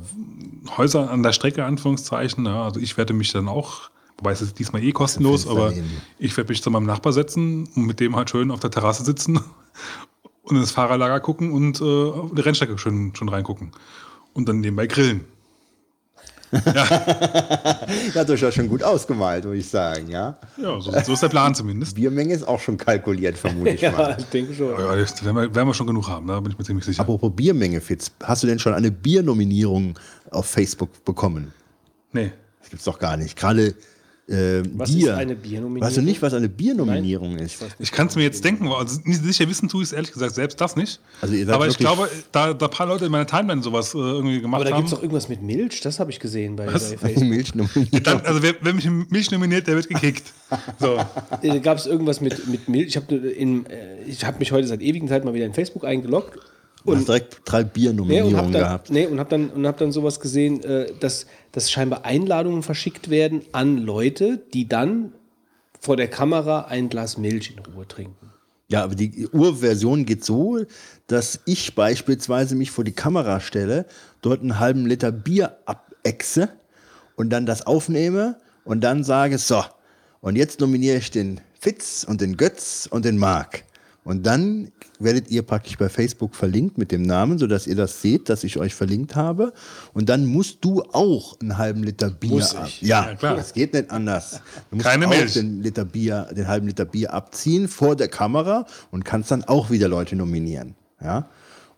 Häuser 0.77 1.11
an 1.11 1.23
der 1.23 1.33
Strecke, 1.33 1.65
Anführungszeichen. 1.65 2.47
Ja. 2.47 2.65
Also 2.65 2.81
ich 2.81 2.97
werde 2.97 3.13
mich 3.13 3.33
dann 3.33 3.49
auch, 3.49 3.91
wobei 4.17 4.33
es 4.33 4.41
ist 4.41 4.59
diesmal 4.59 4.83
eh 4.83 4.93
kostenlos, 4.93 5.47
aber 5.47 5.73
ich 6.19 6.37
werde 6.37 6.49
mich 6.49 6.63
zu 6.63 6.71
meinem 6.71 6.87
Nachbar 6.87 7.13
setzen 7.13 7.69
und 7.75 7.85
mit 7.85 8.01
dem 8.01 8.17
halt 8.17 8.31
schön 8.31 8.51
auf 8.51 8.61
der 8.61 8.71
Terrasse 8.71 9.05
sitzen 9.05 9.41
und 10.43 10.57
ins 10.57 10.71
Fahrerlager 10.71 11.21
gucken 11.21 11.53
und 11.53 11.81
äh, 11.81 11.85
auf 11.85 12.31
die 12.35 12.41
Rennstrecke 12.41 12.79
schön, 12.79 13.15
schon 13.15 13.29
reingucken. 13.29 13.73
Und 14.33 14.49
dann 14.49 14.61
nebenbei 14.61 14.87
grillen. 14.87 15.25
Ja, 18.15 18.25
durchaus 18.25 18.55
schon 18.55 18.69
gut 18.69 18.83
ausgemalt, 18.83 19.45
würde 19.45 19.59
ich 19.59 19.69
sagen, 19.69 20.09
ja. 20.09 20.37
Ja, 20.57 20.81
so, 20.81 20.91
so 20.93 21.13
ist 21.13 21.23
der 21.23 21.29
Plan 21.29 21.55
zumindest. 21.55 21.95
Biermenge 21.95 22.35
ist 22.35 22.47
auch 22.47 22.61
schon 22.61 22.77
kalkuliert, 22.77 23.37
vermute 23.39 23.71
ich 23.71 23.81
Ja, 23.81 23.93
mal. 23.93 24.17
ich 24.19 24.25
denke 24.27 24.55
schon. 24.55 24.71
Ja, 24.79 24.97
das 24.97 25.25
werden 25.25 25.37
wir, 25.37 25.55
werden 25.55 25.69
wir 25.69 25.75
schon 25.75 25.87
genug 25.87 26.09
haben, 26.09 26.27
da 26.27 26.41
bin 26.41 26.53
ich 26.53 26.59
mir 26.59 26.65
ziemlich 26.65 26.85
sicher. 26.85 27.01
Apropos 27.03 27.33
Biermenge, 27.35 27.81
Fitz, 27.81 28.11
hast 28.23 28.43
du 28.43 28.47
denn 28.47 28.59
schon 28.59 28.75
eine 28.75 28.91
Biernominierung 28.91 29.99
auf 30.31 30.47
Facebook 30.47 31.05
bekommen? 31.05 31.53
Nee. 32.13 32.33
Das 32.61 32.71
gibt's 32.71 32.85
doch 32.85 32.99
gar 32.99 33.17
nicht. 33.17 33.37
Gerade 33.37 33.75
äh, 34.31 34.63
Was 34.75 34.95
Bier. 34.95 35.13
ist 35.13 35.19
eine 35.19 35.35
Biernominierung? 35.35 35.87
Weißt 35.87 35.97
du 35.97 36.03
nicht, 36.03 36.23
was 36.23 36.35
eine 36.35 36.49
Biernominierung 36.49 37.37
ist? 37.37 37.65
Ich 37.79 37.91
kann 37.91 38.07
es 38.07 38.17
mir 38.17 38.23
jetzt 38.23 38.45
denken, 38.45 38.69
also 38.69 39.01
nicht 39.05 39.23
sicher 39.25 39.49
wissen 39.49 39.69
tue 39.69 39.83
ich 39.83 39.89
es 39.89 39.93
ehrlich 39.93 40.13
gesagt 40.13 40.35
selbst 40.35 40.61
das 40.61 40.77
nicht. 40.77 41.01
Also 41.21 41.35
ihr 41.35 41.47
seid 41.47 41.55
Aber 41.55 41.67
ich 41.67 41.77
glaube, 41.79 42.09
da, 42.33 42.55
da 42.55 42.67
ein 42.67 42.71
paar 42.71 42.87
Leute 42.87 43.07
in 43.07 43.13
meiner 43.13 43.27
Timeline 43.27 43.63
sowas 43.63 43.95
äh, 43.95 43.99
irgendwie 43.99 44.41
gemacht 44.41 44.61
Aber 44.61 44.71
da 44.71 44.77
haben. 44.77 44.83
gibt 44.83 44.93
es 44.93 44.95
doch 44.95 45.03
irgendwas 45.03 45.29
mit 45.29 45.43
Milch, 45.43 45.81
das 45.81 45.99
habe 45.99 46.11
ich 46.11 46.21
gesehen 46.21 46.57
bei, 46.57 46.67
bei 46.67 46.73
Eine 46.73 46.81
Facebook. 46.81 47.29
Milchnominierung. 47.29 48.03
dann, 48.03 48.21
also 48.21 48.43
wer, 48.43 48.55
wer 48.61 48.75
mich 48.75 48.87
in 48.87 49.07
Milch 49.11 49.31
nominiert, 49.31 49.67
der 49.67 49.77
wird 49.77 49.89
gekickt. 49.89 50.33
So. 50.79 50.99
Da 51.43 51.59
gab 51.59 51.79
es 51.79 51.87
irgendwas 51.87 52.21
mit, 52.21 52.47
mit 52.49 52.69
Milch. 52.69 52.89
Ich 52.89 52.97
habe 52.97 53.15
äh, 53.15 54.05
ich 54.07 54.25
hab 54.25 54.39
mich 54.39 54.53
heute 54.53 54.67
seit 54.67 54.83
ewigen 54.83 55.09
Zeit 55.09 55.25
mal 55.25 55.35
wieder 55.35 55.47
in 55.47 55.55
Facebook 55.55 55.85
eingeloggt. 55.85 56.39
Hast 56.81 56.87
Und, 56.87 57.09
direkt 57.09 57.43
drei 57.45 57.63
nee, 57.63 57.71
Biernominierungen 57.73 58.53
dann, 58.53 58.63
gehabt. 58.63 58.91
nee, 58.91 59.07
und 59.07 59.21
hab 59.21 59.29
dann, 59.29 59.51
und 59.51 59.67
hab 59.67 59.77
dann 59.77 59.93
sowas 59.93 60.19
gesehen, 60.19 60.63
äh, 60.65 60.93
dass, 60.99 61.27
dass 61.53 61.71
scheinbar 61.71 62.05
Einladungen 62.05 62.63
verschickt 62.63 63.11
werden 63.11 63.43
an 63.53 63.79
Leute, 63.79 64.39
die 64.55 64.67
dann 64.67 65.13
vor 65.79 65.97
der 65.97 66.09
Kamera 66.09 66.63
ein 66.67 66.89
Glas 66.89 67.19
Milch 67.19 67.55
in 67.55 67.75
Ruhe 67.75 67.87
trinken. 67.87 68.31
Ja, 68.69 68.85
aber 68.85 68.95
die 68.95 69.29
Urversion 69.29 70.07
geht 70.07 70.25
so, 70.25 70.61
dass 71.09 71.41
ich 71.45 71.75
beispielsweise 71.75 72.55
mich 72.55 72.71
vor 72.71 72.85
die 72.85 72.93
Kamera 72.93 73.41
stelle, 73.41 73.85
dort 74.23 74.41
einen 74.41 74.61
halben 74.61 74.87
Liter 74.87 75.11
Bier 75.11 75.57
abechse 75.67 76.51
und 77.17 77.31
dann 77.31 77.47
das 77.47 77.67
aufnehme 77.67 78.37
und 78.65 78.83
dann 78.83 79.03
sage, 79.05 79.39
so, 79.39 79.65
und 80.21 80.37
jetzt 80.37 80.61
nominiere 80.61 80.99
ich 80.99 81.11
den 81.11 81.41
Fitz 81.59 82.05
und 82.09 82.21
den 82.21 82.37
Götz 82.37 82.89
und 82.91 83.05
den 83.05 83.19
Marc. 83.19 83.65
Und 84.05 84.25
dann 84.25 84.71
werdet 85.01 85.31
ihr 85.31 85.43
praktisch 85.43 85.77
bei 85.79 85.89
Facebook 85.89 86.35
verlinkt 86.35 86.79
mit 86.79 86.93
dem 86.93 87.03
Namen, 87.03 87.39
sodass 87.39 87.67
ihr 87.67 87.75
das 87.77 88.01
seht, 88.03 88.29
dass 88.29 88.45
ich 88.45 88.59
euch 88.59 88.75
verlinkt 88.75 89.17
habe. 89.17 89.53
Und 89.95 90.09
dann 90.09 90.27
musst 90.27 90.59
du 90.65 90.83
auch 90.93 91.39
einen 91.41 91.59
halben 91.59 91.83
Liter 91.83 92.11
Bier 92.11 92.31
Muss 92.31 92.55
ab. 92.55 92.67
ich? 92.69 92.83
Ja, 92.83 93.09
Ja, 93.09 93.15
klar. 93.15 93.37
das 93.37 93.53
geht 93.53 93.73
nicht 93.75 93.91
anders. 93.91 94.41
Du 94.71 94.77
musst 94.77 94.87
Keine 94.87 95.07
auch 95.07 95.11
Milch. 95.11 95.33
den 95.35 95.63
Liter 95.63 95.85
Bier, 95.85 96.29
den 96.37 96.47
halben 96.49 96.67
Liter 96.67 96.85
Bier 96.85 97.13
abziehen 97.15 97.67
vor 97.69 97.97
der 97.97 98.09
Kamera 98.09 98.67
und 98.91 99.05
kannst 99.05 99.31
dann 99.31 99.43
auch 99.45 99.71
wieder 99.71 99.89
Leute 99.89 100.17
nominieren. 100.17 100.75
Ja. 101.03 101.29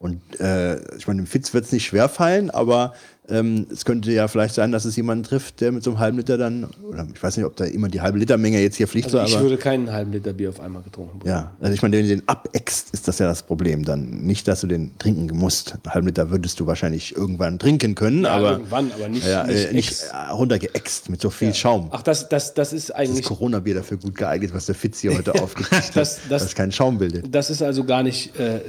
Und 0.03 0.21
äh, 0.41 0.79
ich 0.97 1.07
meine, 1.07 1.23
dem 1.23 1.27
Fitz 1.29 1.55
wird 1.55 1.65
es 1.65 1.71
nicht 1.73 1.87
schwerfallen, 1.87 2.51
aber 2.51 2.93
ähm, 3.29 3.69
es 3.73 3.85
könnte 3.85 4.11
ja 4.11 4.27
vielleicht 4.27 4.53
sein, 4.53 4.73
dass 4.73 4.85
es 4.85 4.97
jemanden 4.97 5.23
trifft, 5.23 5.61
der 5.61 5.71
mit 5.71 5.85
so 5.85 5.91
einem 5.91 6.01
halben 6.01 6.19
Liter 6.19 6.37
dann, 6.37 6.67
oder 6.89 7.07
ich 7.15 7.23
weiß 7.23 7.37
nicht, 7.37 7.47
ob 7.47 7.55
da 7.55 7.65
immer 7.67 7.87
die 7.89 8.01
halbe 8.01 8.19
Liter 8.19 8.37
Menge 8.37 8.61
jetzt 8.61 8.75
hier 8.75 8.89
fliegt, 8.89 9.07
Also 9.07 9.19
so, 9.19 9.25
ich 9.25 9.35
aber 9.35 9.45
würde 9.45 9.59
keinen 9.59 9.93
halben 9.93 10.11
Liter 10.11 10.33
Bier 10.33 10.49
auf 10.49 10.59
einmal 10.59 10.83
getrunken 10.83 11.21
bekommen. 11.21 11.33
ja, 11.33 11.53
also 11.61 11.73
ich 11.73 11.81
meine, 11.83 11.97
wenn 11.97 12.03
du 12.03 12.17
den 12.17 12.29
abeckst, 12.29 12.89
ist 12.93 13.07
das 13.07 13.21
ja 13.21 13.29
das 13.29 13.45
Problem 13.45 13.85
dann. 13.85 14.23
Nicht, 14.27 14.49
dass 14.49 14.63
du 14.63 14.67
den 14.67 14.99
trinken 14.99 15.37
musst. 15.39 15.75
Einen 15.85 15.95
halben 15.95 16.07
Liter 16.09 16.31
würdest 16.33 16.59
du 16.59 16.67
wahrscheinlich 16.67 17.17
irgendwann 17.17 17.61
trinken 17.61 17.95
können, 17.95 18.25
Ja, 18.25 18.31
aber 18.33 18.53
irgendwann, 18.55 18.91
aber 18.91 19.09
nicht, 19.09 19.25
ja, 19.25 19.45
nicht, 19.47 19.69
äh, 19.71 19.73
nicht 19.73 20.03
runtergeäxt 20.33 21.09
mit 21.09 21.21
so 21.21 21.31
viel 21.31 21.55
Schaum. 21.55 21.91
Ach, 21.93 22.03
das, 22.03 22.29
das, 22.29 22.55
das 22.55 22.73
ist 22.73 22.89
Das 22.89 22.97
eigentlich, 22.97 23.25
Corona-Bier 23.25 23.77
dafür 23.77 23.99
gut 23.99 24.17
geeignet, 24.17 24.53
was 24.53 24.67
der 24.67 24.75
Fitz 24.75 24.99
hier 24.99 25.17
heute 25.17 25.35
aufgekriegt 25.41 25.73
hat, 25.91 25.97
Das- 25.97 26.19
das- 26.29 26.43
dass 26.43 26.55
keinen 26.57 26.73
Schaum 26.73 26.99
bildet. 26.99 27.33
das 27.33 27.51
ist 27.51 27.63
also 27.63 27.85
gar 27.85 28.03
nicht 28.03 28.37
äh, 28.39 28.61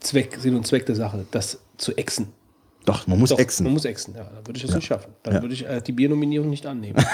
Zweck, 0.00 0.36
Sinn 0.40 0.54
und 0.56 0.66
Zweck 0.66 0.86
der 0.86 0.96
Sache, 0.96 1.24
das 1.30 1.58
zu 1.76 1.96
exen. 1.96 2.28
Doch, 2.86 3.06
man 3.06 3.18
muss 3.18 3.28
Doch, 3.28 3.38
exen. 3.38 3.64
Man 3.64 3.74
muss 3.74 3.84
exen, 3.84 4.14
ja. 4.16 4.24
Dann 4.24 4.46
würde 4.46 4.56
ich 4.56 4.62
das 4.64 4.74
nicht 4.74 4.86
schaffen. 4.86 5.12
Dann 5.22 5.34
Ja. 5.34 5.42
würde 5.42 5.52
ich 5.54 5.66
äh, 5.66 5.82
die 5.82 5.92
Biernominierung 5.92 6.48
nicht 6.48 6.64
annehmen. 6.66 6.96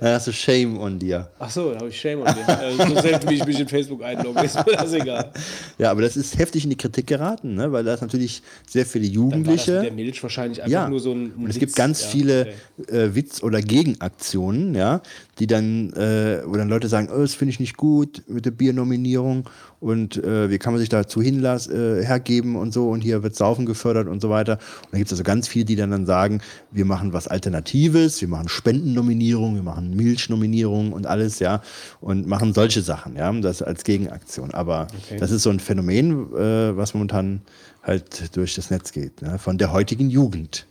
Dann 0.00 0.14
hast 0.14 0.26
du 0.26 0.32
Shame 0.32 0.78
on 0.78 0.98
dir. 0.98 1.30
Ach 1.38 1.50
so, 1.50 1.70
da 1.72 1.78
habe 1.78 1.88
ich 1.88 2.00
Shame 2.00 2.22
on 2.22 2.34
dir. 2.34 2.48
Also, 2.58 2.94
so 2.94 3.00
selten, 3.00 3.28
wie 3.30 3.34
ich 3.34 3.46
mich 3.46 3.60
in 3.60 3.68
Facebook 3.68 4.02
einlogge, 4.02 4.42
ist 4.42 4.56
mir 4.56 4.72
das 4.76 4.92
egal. 4.92 5.32
Ja, 5.78 5.92
aber 5.92 6.02
das 6.02 6.16
ist 6.16 6.36
heftig 6.38 6.64
in 6.64 6.70
die 6.70 6.76
Kritik 6.76 7.06
geraten, 7.06 7.54
ne? 7.54 7.70
weil 7.70 7.84
da 7.84 7.94
ist 7.94 8.00
natürlich 8.00 8.42
sehr 8.68 8.84
viele 8.84 9.04
Dann 9.08 9.14
war 9.14 9.22
das 9.54 9.66
Jugendliche. 9.66 9.80
der 9.82 9.92
Milch 9.92 10.20
wahrscheinlich 10.22 10.60
einfach 10.62 10.72
Ja, 10.72 10.88
nur 10.88 10.98
so 10.98 11.12
ein, 11.12 11.26
ein 11.26 11.32
und 11.44 11.50
es 11.50 11.54
Witz. 11.54 11.60
gibt 11.60 11.76
ganz 11.76 12.02
Ja, 12.02 12.08
viele 12.08 12.48
okay. 12.82 12.96
äh, 12.96 13.14
Witz- 13.14 13.42
oder 13.44 13.60
Gegenaktionen, 13.62 14.74
ja, 14.74 15.00
die 15.38 15.46
dann, 15.46 15.92
äh, 15.92 16.42
wo 16.44 16.56
dann 16.56 16.68
Leute 16.68 16.88
sagen, 16.88 17.08
oh, 17.14 17.20
das 17.20 17.34
finde 17.34 17.50
ich 17.50 17.60
nicht 17.60 17.76
gut 17.76 18.22
mit 18.26 18.44
der 18.44 18.50
Biernominierung 18.50 19.48
und 19.80 20.16
äh, 20.22 20.50
wie 20.50 20.58
kann 20.58 20.72
man 20.72 20.80
sich 20.80 20.88
dazu 20.88 21.22
hinlass, 21.22 21.68
äh, 21.68 22.04
hergeben 22.04 22.56
und 22.56 22.72
so 22.72 22.88
und 22.88 23.00
hier 23.00 23.22
wird 23.22 23.36
Saufen 23.36 23.64
gefördert 23.66 24.08
und 24.08 24.20
so 24.20 24.30
weiter. 24.30 24.54
Und 24.54 24.92
dann 24.92 24.98
gibt 24.98 25.08
es 25.08 25.12
also 25.12 25.22
ganz 25.22 25.46
viele, 25.46 25.64
die 25.64 25.76
dann, 25.76 25.90
dann 25.90 26.06
sagen, 26.06 26.40
wir 26.70 26.84
machen 26.84 27.12
was 27.12 27.28
Alternatives, 27.28 28.20
wir 28.20 28.28
machen 28.28 28.48
Spendennominierung, 28.48 29.54
wir 29.54 29.62
machen 29.62 29.94
Milchnominierung 29.94 30.92
und 30.92 31.06
alles, 31.06 31.38
ja, 31.38 31.62
und 32.00 32.26
machen 32.26 32.52
solche 32.54 32.82
Sachen, 32.82 33.16
ja, 33.16 33.32
das 33.32 33.62
als 33.62 33.84
Gegenaktion. 33.84 34.52
Aber 34.52 34.88
Okay. 35.08 35.18
das 35.18 35.30
ist 35.30 35.42
so 35.42 35.50
ein 35.50 35.60
Phänomen, 35.60 36.32
äh, 36.34 36.76
was 36.76 36.94
momentan 36.94 37.42
halt 37.82 38.36
durch 38.36 38.54
das 38.54 38.70
Netz 38.70 38.92
geht, 38.92 39.22
ne? 39.22 39.38
von 39.38 39.58
der 39.58 39.72
heutigen 39.72 40.10
Jugend. 40.10 40.66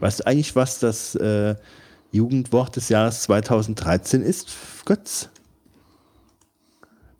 Weißt 0.00 0.20
du 0.20 0.26
eigentlich, 0.26 0.56
was 0.56 0.78
das 0.78 1.14
äh, 1.14 1.54
Jugendwort 2.14 2.76
des 2.76 2.90
Jahres 2.90 3.22
2013 3.22 4.22
ist, 4.22 4.48
Götz? 4.84 5.28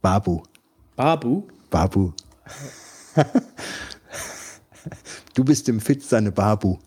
Babu. 0.00 0.44
Babu? 0.94 1.48
Babu. 1.68 2.12
du 5.34 5.44
bist 5.44 5.66
dem 5.66 5.80
Fitz 5.80 6.08
seine 6.10 6.30
Babu. 6.30 6.78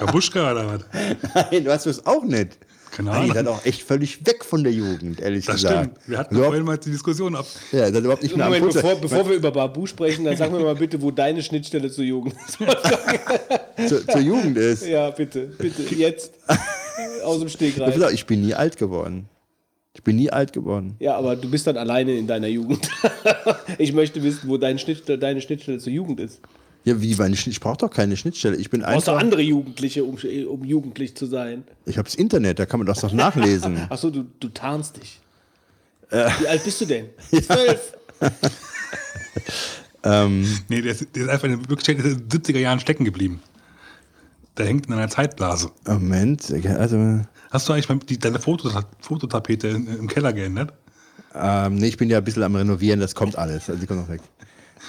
Babuschka 0.00 0.52
oder 0.52 0.66
was? 0.66 0.82
Nein, 1.50 1.64
du 1.64 1.72
hast 1.72 1.86
es 1.86 2.04
auch 2.04 2.24
nicht. 2.24 2.58
Keine 2.92 3.08
Nein, 3.10 3.16
ihr 3.16 3.22
Ahnung. 3.22 3.34
seid 3.34 3.46
auch 3.48 3.64
echt 3.64 3.82
völlig 3.82 4.26
weg 4.26 4.44
von 4.44 4.62
der 4.62 4.72
Jugend, 4.72 5.18
ehrlich 5.18 5.46
Das 5.46 5.56
gesagt. 5.56 5.94
stimmt. 5.94 6.08
Wir 6.08 6.18
hatten 6.18 6.34
überhaupt, 6.34 6.50
vorhin 6.52 6.66
mal 6.66 6.76
die 6.76 6.90
Diskussion 6.90 7.34
ab. 7.34 7.46
ja, 7.72 7.90
seid 7.90 8.04
überhaupt 8.04 8.22
nicht 8.22 8.36
Moment, 8.36 8.70
bevor, 8.70 8.96
bevor 8.96 9.28
wir 9.28 9.36
über 9.36 9.50
Babu 9.50 9.86
sprechen, 9.86 10.26
dann 10.26 10.36
sag 10.36 10.52
mir 10.52 10.60
mal 10.60 10.74
bitte, 10.74 11.00
wo 11.00 11.10
deine 11.10 11.42
Schnittstelle 11.42 11.90
zur 11.90 12.04
Jugend 12.04 12.34
ist. 12.46 12.58
zur, 13.88 14.06
zur 14.06 14.20
Jugend 14.20 14.58
ist. 14.58 14.86
ja, 14.86 15.08
bitte, 15.10 15.46
bitte, 15.58 15.82
jetzt. 15.94 16.34
Aus 17.24 17.38
dem 17.38 17.46
Ich, 17.46 17.54
Stegreif. 17.54 18.12
ich 18.12 18.26
bin 18.26 18.42
nie 18.42 18.54
alt 18.54 18.76
geworden. 18.76 19.26
Ich 19.94 20.02
bin 20.02 20.16
nie 20.16 20.30
alt 20.30 20.52
geworden. 20.52 20.96
Ja, 21.00 21.16
aber 21.16 21.36
du 21.36 21.50
bist 21.50 21.66
dann 21.66 21.78
alleine 21.78 22.12
in 22.14 22.26
deiner 22.26 22.48
Jugend. 22.48 22.88
ich 23.78 23.92
möchte 23.94 24.22
wissen, 24.22 24.48
wo 24.48 24.58
deine 24.58 24.78
Schnittstelle, 24.78 25.18
deine 25.18 25.40
Schnittstelle 25.40 25.78
zur 25.78 25.92
Jugend 25.92 26.20
ist. 26.20 26.40
Ja, 26.84 27.00
wie, 27.00 27.14
meine 27.14 27.36
Schnitt- 27.36 27.54
ich 27.54 27.60
brauche 27.60 27.76
doch 27.78 27.90
keine 27.90 28.16
Schnittstelle. 28.16 28.56
Ich 28.56 28.70
bin 28.70 28.82
einfach. 28.82 29.16
andere 29.16 29.42
Jugendliche, 29.42 30.04
um, 30.04 30.16
um 30.48 30.64
jugendlich 30.64 31.16
zu 31.16 31.26
sein? 31.26 31.64
Ich 31.86 31.96
habe 31.96 32.06
das 32.06 32.16
Internet, 32.16 32.58
da 32.58 32.66
kann 32.66 32.80
man 32.80 32.86
das 32.86 33.00
doch 33.00 33.12
nachlesen. 33.12 33.78
Achso, 33.88 34.10
du, 34.10 34.24
du 34.40 34.48
tarnst 34.48 34.96
dich. 34.96 35.20
Äh. 36.10 36.28
Wie 36.40 36.48
alt 36.48 36.64
bist 36.64 36.80
du 36.80 36.86
denn? 36.86 37.06
Zwölf. 37.30 37.94
Nee, 40.04 40.82
der 40.82 40.90
ist, 40.90 41.06
der 41.14 41.22
ist 41.22 41.28
einfach 41.28 41.44
in 41.44 41.52
den 41.60 41.70
wirklich 41.70 41.88
in 41.96 42.02
den 42.02 42.28
70er 42.28 42.58
Jahren 42.58 42.80
stecken 42.80 43.04
geblieben. 43.04 43.40
Der 44.58 44.66
hängt 44.66 44.86
in 44.86 44.92
einer 44.92 45.08
Zeitblase. 45.08 45.70
Moment, 45.86 46.52
also. 46.76 47.20
Hast 47.52 47.68
du 47.68 47.72
eigentlich 47.72 47.88
mal 47.88 47.98
die, 47.98 48.18
deine 48.18 48.40
Fotota 48.40 48.84
Fototapete 49.00 49.68
im 49.68 50.08
Keller 50.08 50.32
geändert? 50.32 50.72
Ähm, 51.34 51.76
nee, 51.76 51.86
ich 51.86 51.96
bin 51.98 52.10
ja 52.10 52.18
ein 52.18 52.24
bisschen 52.24 52.42
am 52.42 52.56
Renovieren, 52.56 52.98
das 52.98 53.14
kommt 53.14 53.36
alles. 53.38 53.68
Also 53.68 53.80
die 53.80 53.86
kommt 53.86 54.00
noch 54.00 54.08
weg. 54.08 54.20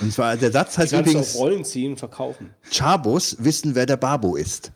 Und 0.02 0.12
zwar, 0.12 0.36
der 0.38 0.52
Satz 0.52 0.78
heißt 0.78 0.92
Kannst 0.92 1.08
du 1.08 1.12
übrigens, 1.12 1.36
auf 1.36 1.42
Rollen 1.42 1.66
ziehen 1.66 1.98
verkaufen. 1.98 2.54
Chabos 2.72 3.38
wissen, 3.40 3.76
wer 3.76 3.86
der 3.86 3.98
Babo 3.98 4.36
ist. 4.36 4.72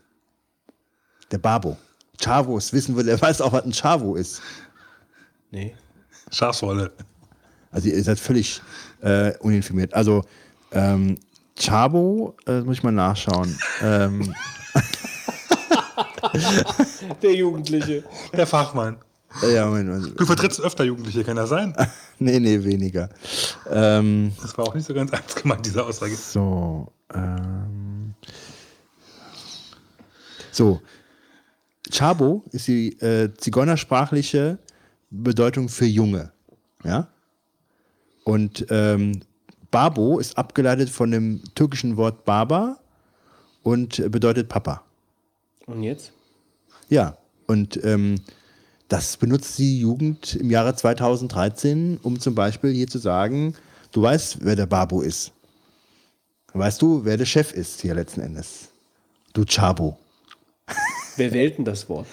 Der 1.31 1.39
Babo. 1.39 1.77
Chavos 2.21 2.71
wissen, 2.73 2.95
wer 2.95 3.03
der 3.03 3.21
weiß 3.21 3.41
auch, 3.41 3.53
was 3.53 3.63
ein 3.63 3.73
Chavo 3.73 4.15
ist. 4.15 4.41
Nee. 5.51 5.75
Schafswolle. 6.31 6.91
Also 7.71 7.89
ihr 7.89 8.03
seid 8.03 8.19
völlig 8.19 8.61
äh, 9.01 9.33
uninformiert. 9.39 9.93
Also 9.93 10.23
ähm, 10.71 11.17
Chabo, 11.55 12.35
äh, 12.45 12.61
muss 12.61 12.77
ich 12.77 12.83
mal 12.83 12.91
nachschauen. 12.91 13.57
ähm, 13.81 14.33
Der 17.21 17.33
Jugendliche. 17.33 18.03
Der 18.33 18.47
Fachmann. 18.47 18.97
Ja, 19.53 19.65
Moment, 19.65 19.89
Moment. 19.89 20.19
Du 20.19 20.25
vertrittst 20.25 20.59
öfter 20.61 20.83
Jugendliche, 20.83 21.23
kann 21.23 21.35
das 21.35 21.49
sein? 21.49 21.75
Nee, 22.19 22.39
nee, 22.39 22.63
weniger. 22.63 23.09
Ähm, 23.69 24.31
Das 24.41 24.57
war 24.57 24.67
auch 24.67 24.73
nicht 24.73 24.87
so 24.87 24.93
ganz 24.95 25.11
ernst 25.11 25.35
gemeint, 25.43 25.63
diese 25.63 25.85
Aussage. 25.85 26.15
So, 26.15 26.91
ähm, 27.13 28.15
so. 30.51 30.81
Chabo 31.91 32.43
ist 32.51 32.67
die 32.67 32.93
äh, 33.01 33.31
zigeunersprachliche 33.37 34.57
Bedeutung 35.11 35.69
für 35.69 35.85
Junge. 35.85 36.31
Ja? 36.83 37.07
Und 38.23 38.65
ähm, 38.71 39.21
Babo 39.69 40.17
ist 40.19 40.37
abgeleitet 40.37 40.89
von 40.89 41.11
dem 41.11 41.41
türkischen 41.53 41.97
Wort 41.97 42.25
Baba 42.25 42.79
und 43.63 44.11
bedeutet 44.11 44.49
Papa. 44.49 44.83
Und 45.67 45.83
jetzt? 45.83 46.13
Ja, 46.89 47.15
und 47.45 47.79
ähm, 47.83 48.15
das 48.87 49.17
benutzt 49.17 49.57
die 49.57 49.79
Jugend 49.79 50.35
im 50.35 50.49
Jahre 50.49 50.75
2013, 50.75 51.99
um 52.01 52.19
zum 52.19 52.35
Beispiel 52.35 52.71
hier 52.73 52.87
zu 52.87 52.99
sagen, 52.99 53.53
du 53.91 54.01
weißt, 54.01 54.37
wer 54.41 54.55
der 54.55 54.65
Babo 54.65 55.01
ist. 55.01 55.31
Weißt 56.53 56.81
du, 56.81 57.03
wer 57.03 57.17
der 57.17 57.25
Chef 57.25 57.51
ist 57.51 57.81
hier 57.81 57.93
letzten 57.95 58.21
Endes? 58.21 58.69
Du 59.33 59.43
Chabo. 59.45 59.97
Wer 61.17 61.31
wählt 61.33 61.57
denn 61.57 61.65
das 61.65 61.87
Wort? 61.89 62.07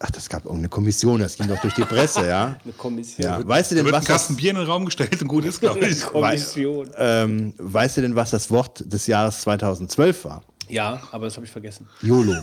Ach, 0.00 0.10
das 0.12 0.28
gab 0.28 0.44
irgendeine 0.44 0.68
Kommission, 0.68 1.18
das 1.20 1.36
ging 1.36 1.48
doch 1.48 1.60
durch 1.60 1.74
die 1.74 1.82
Presse, 1.84 2.26
ja. 2.26 2.56
Eine 2.64 2.72
Kommission. 2.74 3.24
ja. 3.26 3.46
Weißt 3.48 3.72
du 3.72 3.74
Da 3.74 3.78
denn, 3.78 3.86
wird 3.86 3.94
ein 3.96 3.98
was 4.00 4.06
das, 4.06 4.14
Kasten 4.14 4.36
Bier 4.36 4.50
in 4.50 4.56
den 4.56 4.66
Raum 4.66 4.84
gestellt 4.84 5.20
und 5.20 5.26
gut 5.26 5.44
ist, 5.44 5.60
glaube 5.60 5.84
ich. 5.88 6.00
Kommission. 6.02 6.88
ähm, 6.96 7.52
weißt 7.58 7.96
du 7.96 8.02
denn, 8.02 8.14
was 8.14 8.30
das 8.30 8.48
Wort 8.50 8.84
des 8.86 9.08
Jahres 9.08 9.40
2012 9.40 10.24
war? 10.24 10.44
Ja, 10.68 11.02
aber 11.10 11.24
das 11.24 11.34
habe 11.34 11.46
ich 11.46 11.52
vergessen. 11.52 11.88
YOLO. 12.02 12.34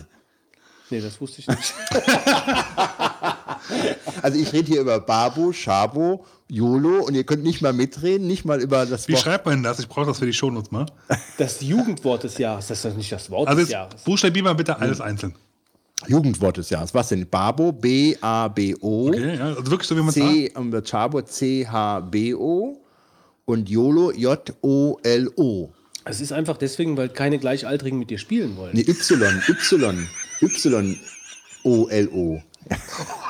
Nee, 0.89 0.99
das 1.01 1.19
wusste 1.21 1.39
ich 1.41 1.47
nicht. 1.47 1.73
Also 4.21 4.37
ich 4.39 4.53
rede 4.53 4.67
hier 4.67 4.81
über 4.81 4.99
Babo, 4.99 5.51
Schabo, 5.53 6.25
YOLO 6.47 7.03
und 7.05 7.15
ihr 7.15 7.23
könnt 7.23 7.43
nicht 7.43 7.61
mal 7.61 7.73
mitreden, 7.73 8.27
nicht 8.27 8.45
mal 8.45 8.61
über 8.61 8.85
das 8.85 9.07
Wie 9.07 9.13
Wort. 9.13 9.21
schreibt 9.23 9.45
man 9.45 9.55
denn 9.55 9.63
das? 9.63 9.79
Ich 9.79 9.87
brauche 9.87 10.05
das 10.05 10.19
für 10.19 10.25
die 10.25 10.33
Shownotes 10.33 10.71
mal. 10.71 10.85
Das 11.37 11.61
Jugendwort 11.61 12.23
des 12.23 12.37
Jahres, 12.37 12.67
das 12.67 12.79
ist 12.79 12.85
doch 12.85 12.95
nicht 12.95 13.11
das 13.11 13.29
Wort 13.31 13.47
Also 13.47 13.61
des 13.61 13.69
Jahres. 13.71 14.01
buchstabier 14.03 14.43
mal 14.43 14.53
bitte 14.55 14.77
alles 14.79 15.01
einzeln. 15.01 15.33
Jugendwort 16.07 16.57
des 16.57 16.69
Jahres. 16.69 16.93
Was 16.93 17.07
denn? 17.09 17.27
Babo, 17.27 17.71
B-A-B-O. 17.71 19.07
Okay, 19.07 19.35
ja, 19.37 19.45
also 19.45 19.65
wirklich 19.71 19.87
so, 19.87 19.95
wie 19.95 20.01
man 20.01 20.11
sagt. 20.11 20.27
C, 20.29 20.51
Chabo, 20.91 21.21
C-H-B-O 21.21 22.77
und 23.45 23.69
YOLO, 23.69 24.11
J-O-L-O. 24.11 25.69
Es 26.07 26.21
ist 26.21 26.31
einfach 26.31 26.57
deswegen, 26.57 26.97
weil 26.97 27.09
keine 27.09 27.39
Gleichaltrigen 27.39 27.97
mit 27.97 28.11
dir 28.11 28.19
spielen 28.19 28.55
wollen. 28.57 28.71
Nee, 28.75 28.81
Y, 28.87 29.41
Y, 29.49 30.07
Y-O-L-O. 31.63 32.41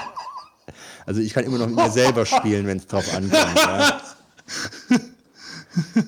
Also 1.05 1.21
ich 1.21 1.33
kann 1.33 1.43
immer 1.43 1.57
noch 1.57 1.67
mit 1.67 1.75
mir 1.75 1.91
selber 1.91 2.25
spielen, 2.25 2.65
wenn 2.67 2.77
es 2.77 2.87
drauf 2.87 3.13
ankommt. 3.13 3.33
Ja. 3.57 4.01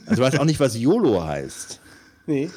Also 0.06 0.16
du 0.16 0.22
weißt 0.22 0.40
auch 0.40 0.46
nicht, 0.46 0.60
was 0.60 0.78
YOLO 0.78 1.24
heißt. 1.24 1.80
Nee. 2.26 2.50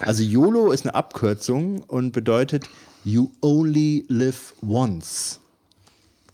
Also 0.00 0.22
YOLO 0.22 0.70
ist 0.72 0.84
eine 0.84 0.94
Abkürzung 0.94 1.82
und 1.82 2.12
bedeutet 2.12 2.68
You 3.04 3.30
only 3.40 4.04
live 4.08 4.54
once. 4.66 5.40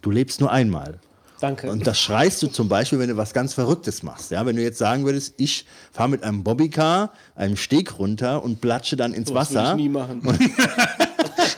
Du 0.02 0.10
lebst 0.10 0.40
nur 0.40 0.50
einmal. 0.50 0.98
Danke. 1.40 1.70
Und 1.70 1.86
das 1.86 2.00
schreist 2.00 2.42
du 2.42 2.46
zum 2.48 2.68
Beispiel, 2.68 2.98
wenn 2.98 3.08
du 3.10 3.16
was 3.16 3.34
ganz 3.34 3.54
Verrücktes 3.54 4.02
machst. 4.02 4.30
Ja, 4.30 4.46
wenn 4.46 4.56
du 4.56 4.62
jetzt 4.62 4.78
sagen 4.78 5.04
würdest, 5.04 5.34
ich 5.36 5.66
fahre 5.92 6.08
mit 6.08 6.22
einem 6.22 6.42
Bobbycar 6.44 7.12
einen 7.34 7.56
Steg 7.56 7.98
runter 7.98 8.42
und 8.42 8.60
platsche 8.60 8.96
dann 8.96 9.12
ins 9.12 9.30
das 9.32 9.50
würde 9.50 9.60
ich 9.60 9.66
Wasser. 9.66 9.76
nie 9.76 9.88
machen. 9.88 10.22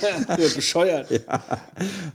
ja, 0.28 0.36
bescheuert. 0.54 1.08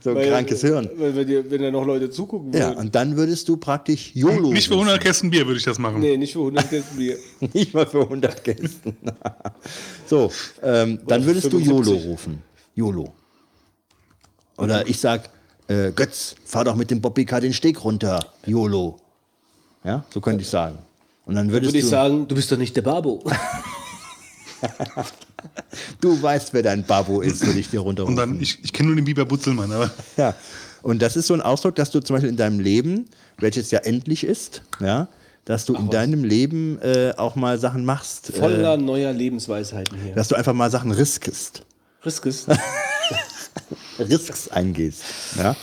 So 0.02 0.10
ein 0.10 0.16
Weil- 0.16 0.30
krankes 0.30 0.60
Hirn. 0.60 0.88
Weil, 0.96 1.14
wenn, 1.16 1.26
dir, 1.26 1.50
wenn 1.50 1.62
da 1.62 1.70
noch 1.70 1.84
Leute 1.84 2.10
zugucken 2.10 2.52
Ja, 2.52 2.68
würden. 2.68 2.78
und 2.78 2.94
dann 2.94 3.16
würdest 3.16 3.48
du 3.48 3.56
praktisch 3.56 4.10
YOLO. 4.14 4.52
Nicht 4.52 4.68
für 4.68 4.74
rufen. 4.74 4.88
100 4.88 5.02
Kästen 5.04 5.30
Bier 5.30 5.46
würde 5.46 5.58
ich 5.58 5.64
das 5.64 5.78
machen. 5.78 6.00
Nee, 6.00 6.16
nicht 6.16 6.32
für 6.32 6.40
100 6.40 6.68
Kästen 6.70 6.96
Bier. 6.98 7.16
Nicht 7.52 7.74
mal 7.74 7.86
für 7.86 8.02
100 8.02 8.42
Gästen. 8.44 8.96
so, 10.06 10.30
ähm, 10.62 11.00
dann 11.06 11.24
würdest 11.24 11.46
du 11.52 11.58
75. 11.58 11.68
YOLO 11.94 12.10
rufen. 12.10 12.42
YOLO. 12.74 13.12
Oder 14.56 14.86
ich 14.86 14.98
sag, 15.00 15.30
äh, 15.68 15.90
Götz, 15.92 16.34
fahr 16.44 16.64
doch 16.64 16.76
mit 16.76 16.90
dem 16.90 17.00
Bobbycar 17.00 17.40
den 17.40 17.52
Steg 17.52 17.82
runter. 17.84 18.20
YOLO. 18.46 18.96
Ja, 19.84 20.04
so 20.10 20.20
könnte 20.20 20.42
ich 20.42 20.48
sagen. 20.48 20.78
Und 21.26 21.34
dann 21.36 21.50
würdest 21.50 21.70
Würde 21.72 21.78
ich 21.78 21.84
du, 21.84 21.90
sagen, 21.90 22.28
du 22.28 22.34
bist 22.34 22.52
doch 22.52 22.58
nicht 22.58 22.76
der 22.76 22.82
Babo. 22.82 23.22
Du 26.00 26.20
weißt, 26.20 26.52
wer 26.54 26.62
dein 26.62 26.84
Babo 26.84 27.20
ist, 27.20 27.44
würde 27.46 27.58
ich 27.58 27.70
dir 27.70 27.80
Und 27.80 27.86
runterrufen. 27.86 28.16
dann, 28.16 28.40
ich, 28.40 28.58
ich 28.62 28.72
kenne 28.72 28.88
nur 28.88 28.96
den 28.96 29.04
Biber 29.04 29.24
Butzelmann, 29.24 29.70
aber 29.72 29.90
Ja. 30.16 30.34
Und 30.82 31.00
das 31.00 31.16
ist 31.16 31.26
so 31.28 31.34
ein 31.34 31.40
Ausdruck, 31.40 31.74
dass 31.76 31.90
du 31.90 32.00
zum 32.00 32.14
Beispiel 32.14 32.28
in 32.30 32.36
deinem 32.36 32.60
Leben, 32.60 33.06
welches 33.38 33.70
ja 33.70 33.78
endlich 33.80 34.22
ist, 34.24 34.62
ja, 34.80 35.08
dass 35.46 35.64
du 35.64 35.74
in 35.74 35.88
deinem 35.90 36.24
Leben 36.24 36.78
äh, 36.82 37.12
auch 37.16 37.36
mal 37.36 37.58
Sachen 37.58 37.84
machst. 37.84 38.30
Äh, 38.30 38.38
Voller 38.38 38.76
neuer 38.76 39.12
Lebensweisheiten 39.12 39.98
hier. 40.02 40.14
dass 40.14 40.28
du 40.28 40.34
einfach 40.34 40.52
mal 40.52 40.70
Sachen 40.70 40.90
riskest. 40.90 41.62
Riskes. 42.04 42.46
Risks 43.98 44.48
eingehst. 44.48 45.02
Ja? 45.38 45.56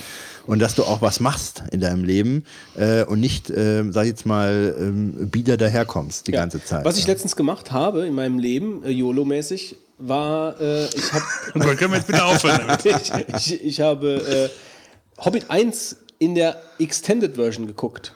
Und 0.47 0.59
dass 0.59 0.75
du 0.75 0.83
auch 0.83 1.01
was 1.01 1.19
machst 1.19 1.63
in 1.71 1.81
deinem 1.81 2.03
Leben 2.03 2.45
äh, 2.75 3.03
und 3.03 3.19
nicht, 3.19 3.49
äh, 3.49 3.83
sag 3.91 4.03
ich 4.03 4.09
jetzt 4.09 4.25
mal, 4.25 4.75
ähm, 4.77 5.29
bieder 5.29 5.57
daherkommst 5.57 6.27
die 6.27 6.31
ganze 6.31 6.63
Zeit. 6.63 6.83
Was 6.83 6.97
ich 6.97 7.05
ja. 7.05 7.11
letztens 7.11 7.35
gemacht 7.35 7.71
habe 7.71 8.07
in 8.07 8.15
meinem 8.15 8.39
Leben, 8.39 8.83
äh, 8.83 8.89
YOLO-mäßig, 8.89 9.75
war, 9.99 10.59
äh, 10.59 10.85
ich 10.85 11.13
habe 11.13 11.23
und 11.53 11.63
dann 11.63 11.77
können 11.77 11.91
wir 11.91 11.97
jetzt 11.97 12.07
bitte 12.07 12.25
aufhören 12.25 12.61
damit. 12.67 12.85
ich, 13.37 13.51
ich, 13.51 13.63
ich 13.63 13.81
habe 13.81 14.49
äh, 14.49 15.23
Hobbit 15.23 15.49
1 15.49 15.97
in 16.17 16.35
der 16.35 16.61
Extended 16.79 17.35
Version 17.35 17.67
geguckt. 17.67 18.13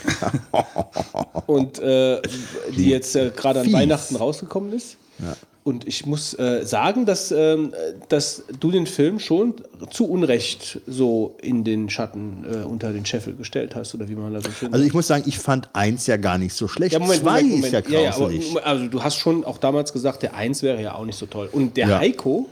Und 1.46 1.78
äh, 1.78 2.22
die 2.74 2.88
jetzt 2.88 3.16
äh, 3.16 3.30
gerade 3.34 3.60
an 3.60 3.64
Fies. 3.66 3.74
Weihnachten 3.74 4.16
rausgekommen 4.16 4.72
ist. 4.72 4.96
Und 5.62 5.86
ich 5.86 6.06
muss 6.06 6.32
äh, 6.38 6.64
sagen, 6.64 7.04
dass, 7.04 7.30
ähm, 7.32 7.74
dass 8.08 8.44
du 8.60 8.70
den 8.70 8.86
Film 8.86 9.20
schon 9.20 9.54
zu 9.90 10.08
Unrecht 10.08 10.80
so 10.86 11.36
in 11.42 11.64
den 11.64 11.90
Schatten 11.90 12.46
äh, 12.50 12.64
unter 12.64 12.92
den 12.92 13.04
Scheffel 13.04 13.34
gestellt 13.34 13.74
hast, 13.74 13.94
oder 13.94 14.08
wie 14.08 14.14
man 14.14 14.32
das 14.32 14.44
so 14.44 14.50
schön 14.52 14.72
Also 14.72 14.84
ich 14.86 14.94
muss 14.94 15.06
sagen, 15.06 15.24
ich 15.26 15.38
fand 15.38 15.68
eins 15.74 16.06
ja 16.06 16.16
gar 16.16 16.38
nicht 16.38 16.54
so 16.54 16.66
schlecht. 16.66 16.94
ja, 16.94 16.98
Moment, 16.98 17.20
Zwei 17.20 17.42
Moment, 17.42 17.64
ist 17.66 17.72
ja 17.72 17.80
Moment. 17.80 17.92
Ja, 17.94 18.00
ja, 18.00 18.10
grauselig. 18.10 18.56
also 18.64 18.86
du 18.86 19.02
hast 19.02 19.16
schon 19.16 19.44
auch 19.44 19.58
damals 19.58 19.92
gesagt, 19.92 20.22
der 20.22 20.34
1 20.34 20.62
wäre 20.62 20.80
ja 20.80 20.94
auch 20.94 21.04
nicht 21.04 21.18
so 21.18 21.26
toll. 21.26 21.48
Und 21.52 21.76
der 21.76 21.88
Ja. 21.88 21.98
Heiko, 21.98 22.48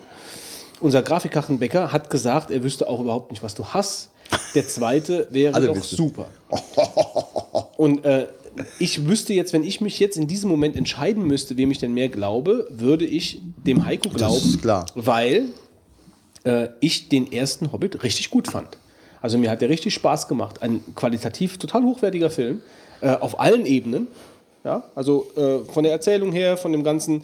unser 0.81 1.01
Grafikkachenbäcker, 1.03 1.91
hat 1.93 2.11
gesagt, 2.11 2.51
er 2.51 2.63
wüsste 2.63 2.89
auch 2.89 3.01
überhaupt 3.01 3.31
nicht, 3.31 3.43
was 3.43 3.55
du 3.55 3.65
hast. 3.65 4.11
Der 4.55 4.69
zweite 4.69 5.27
wäre 5.31 5.59
doch 5.67 5.83
super. 5.83 6.27
Und 7.79 8.05
äh, 8.05 8.27
ich 8.79 9.07
wüsste 9.07 9.35
jetzt, 9.35 9.53
wenn 9.53 9.65
ich 9.65 9.81
mich 9.81 9.99
jetzt 9.99 10.17
in 10.17 10.27
diesem 10.27 10.51
Moment 10.51 10.77
entscheiden 10.77 11.25
müsste, 11.27 11.57
wem 11.57 11.71
ich 11.71 11.79
denn 11.79 11.95
mehr 11.95 12.09
glaube, 12.09 12.67
würde 12.71 13.05
ich 13.05 13.41
dem 13.67 13.85
Heiko 13.85 14.09
glauben, 14.11 14.37
ist 14.37 14.63
klar. 14.63 14.87
weil 14.95 15.49
äh, 16.45 16.69
ich 16.81 17.09
den 17.09 17.33
ersten 17.33 17.73
Hobbit 17.73 18.03
richtig 18.03 18.31
gut 18.31 18.49
fand. 18.49 18.79
Also 19.21 19.39
mir 19.39 19.51
hat 19.51 19.61
der 19.61 19.69
richtig 19.69 19.95
Spaß 19.95 20.29
gemacht. 20.29 20.63
Ein 20.63 20.83
qualitativ 20.95 21.59
total 21.59 21.83
hochwertiger 21.83 22.31
Film 22.31 22.63
äh, 23.01 23.11
auf 23.11 23.41
allen 23.41 23.67
Ebenen. 23.67 24.09
Ja, 24.65 24.85
also 24.95 25.27
äh, 25.37 25.65
von 25.73 25.85
der 25.85 25.93
Erzählung 25.93 26.33
her, 26.33 26.57
von 26.57 26.73
dem 26.73 26.85
ganzen, 26.85 27.23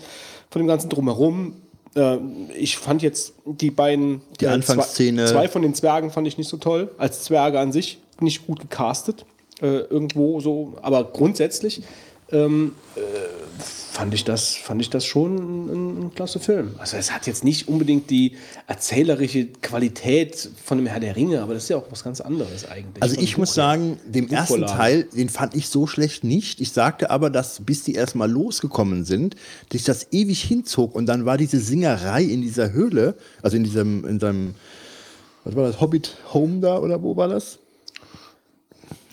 von 0.50 0.62
dem 0.62 0.66
ganzen 0.66 0.88
drumherum. 0.88 1.56
Äh, 1.94 2.18
ich 2.56 2.78
fand 2.78 3.02
jetzt 3.02 3.34
die 3.44 3.70
beiden, 3.70 4.22
Die 4.40 4.46
äh, 4.46 4.48
Anfangsszene. 4.48 5.26
Zwei, 5.26 5.32
zwei 5.32 5.48
von 5.48 5.62
den 5.62 5.74
Zwergen 5.74 6.10
fand 6.10 6.26
ich 6.26 6.38
nicht 6.38 6.48
so 6.48 6.56
toll. 6.56 6.90
Als 6.98 7.24
Zwerge 7.24 7.60
an 7.60 7.72
sich 7.72 7.98
nicht 8.20 8.46
gut 8.46 8.60
gecastet. 8.60 9.24
Äh, 9.62 9.66
irgendwo 9.66 10.40
so, 10.40 10.74
aber 10.82 11.04
grundsätzlich 11.04 11.82
ähm, 12.32 12.72
äh, 12.96 13.00
fand 13.60 14.12
ich 14.12 14.24
das, 14.24 14.56
fand 14.56 14.80
ich 14.80 14.90
das 14.90 15.04
schon 15.04 15.36
ein, 15.36 16.06
ein 16.06 16.14
klasse 16.14 16.40
Film. 16.40 16.74
Also 16.78 16.96
es 16.96 17.12
hat 17.12 17.28
jetzt 17.28 17.44
nicht 17.44 17.68
unbedingt 17.68 18.10
die 18.10 18.32
erzählerische 18.66 19.46
Qualität 19.46 20.50
von 20.64 20.78
dem 20.78 20.86
Herr 20.88 20.98
der 20.98 21.14
Ringe, 21.14 21.40
aber 21.40 21.54
das 21.54 21.64
ist 21.64 21.68
ja 21.68 21.76
auch 21.76 21.86
was 21.90 22.02
ganz 22.02 22.20
anderes 22.20 22.68
eigentlich. 22.68 23.00
Also 23.00 23.20
ich 23.20 23.34
dem 23.34 23.40
muss 23.40 23.54
sagen, 23.54 24.00
den 24.04 24.28
ersten. 24.30 24.66
Teil, 24.66 25.04
den 25.04 25.28
fand 25.28 25.54
ich 25.54 25.68
so 25.68 25.86
schlecht 25.86 26.24
nicht. 26.24 26.60
Ich 26.60 26.72
sagte 26.72 27.10
aber, 27.10 27.30
dass 27.30 27.64
bis 27.64 27.84
die 27.84 27.94
erstmal 27.94 28.30
losgekommen 28.30 29.04
sind, 29.04 29.36
sich 29.70 29.84
das 29.84 30.08
ewig 30.10 30.42
hinzog 30.42 30.96
und 30.96 31.06
dann 31.06 31.26
war 31.26 31.36
diese 31.36 31.60
Singerei 31.60 32.24
in 32.24 32.42
dieser 32.42 32.72
Höhle, 32.72 33.14
also 33.42 33.56
in 33.56 33.62
diesem, 33.62 34.04
in 34.04 34.18
seinem, 34.18 34.54
was 35.44 35.54
war 35.54 35.66
das, 35.68 35.80
Hobbit 35.80 36.16
Home 36.32 36.60
da 36.60 36.78
oder 36.78 37.02
wo 37.02 37.16
war 37.16 37.28
das? 37.28 37.60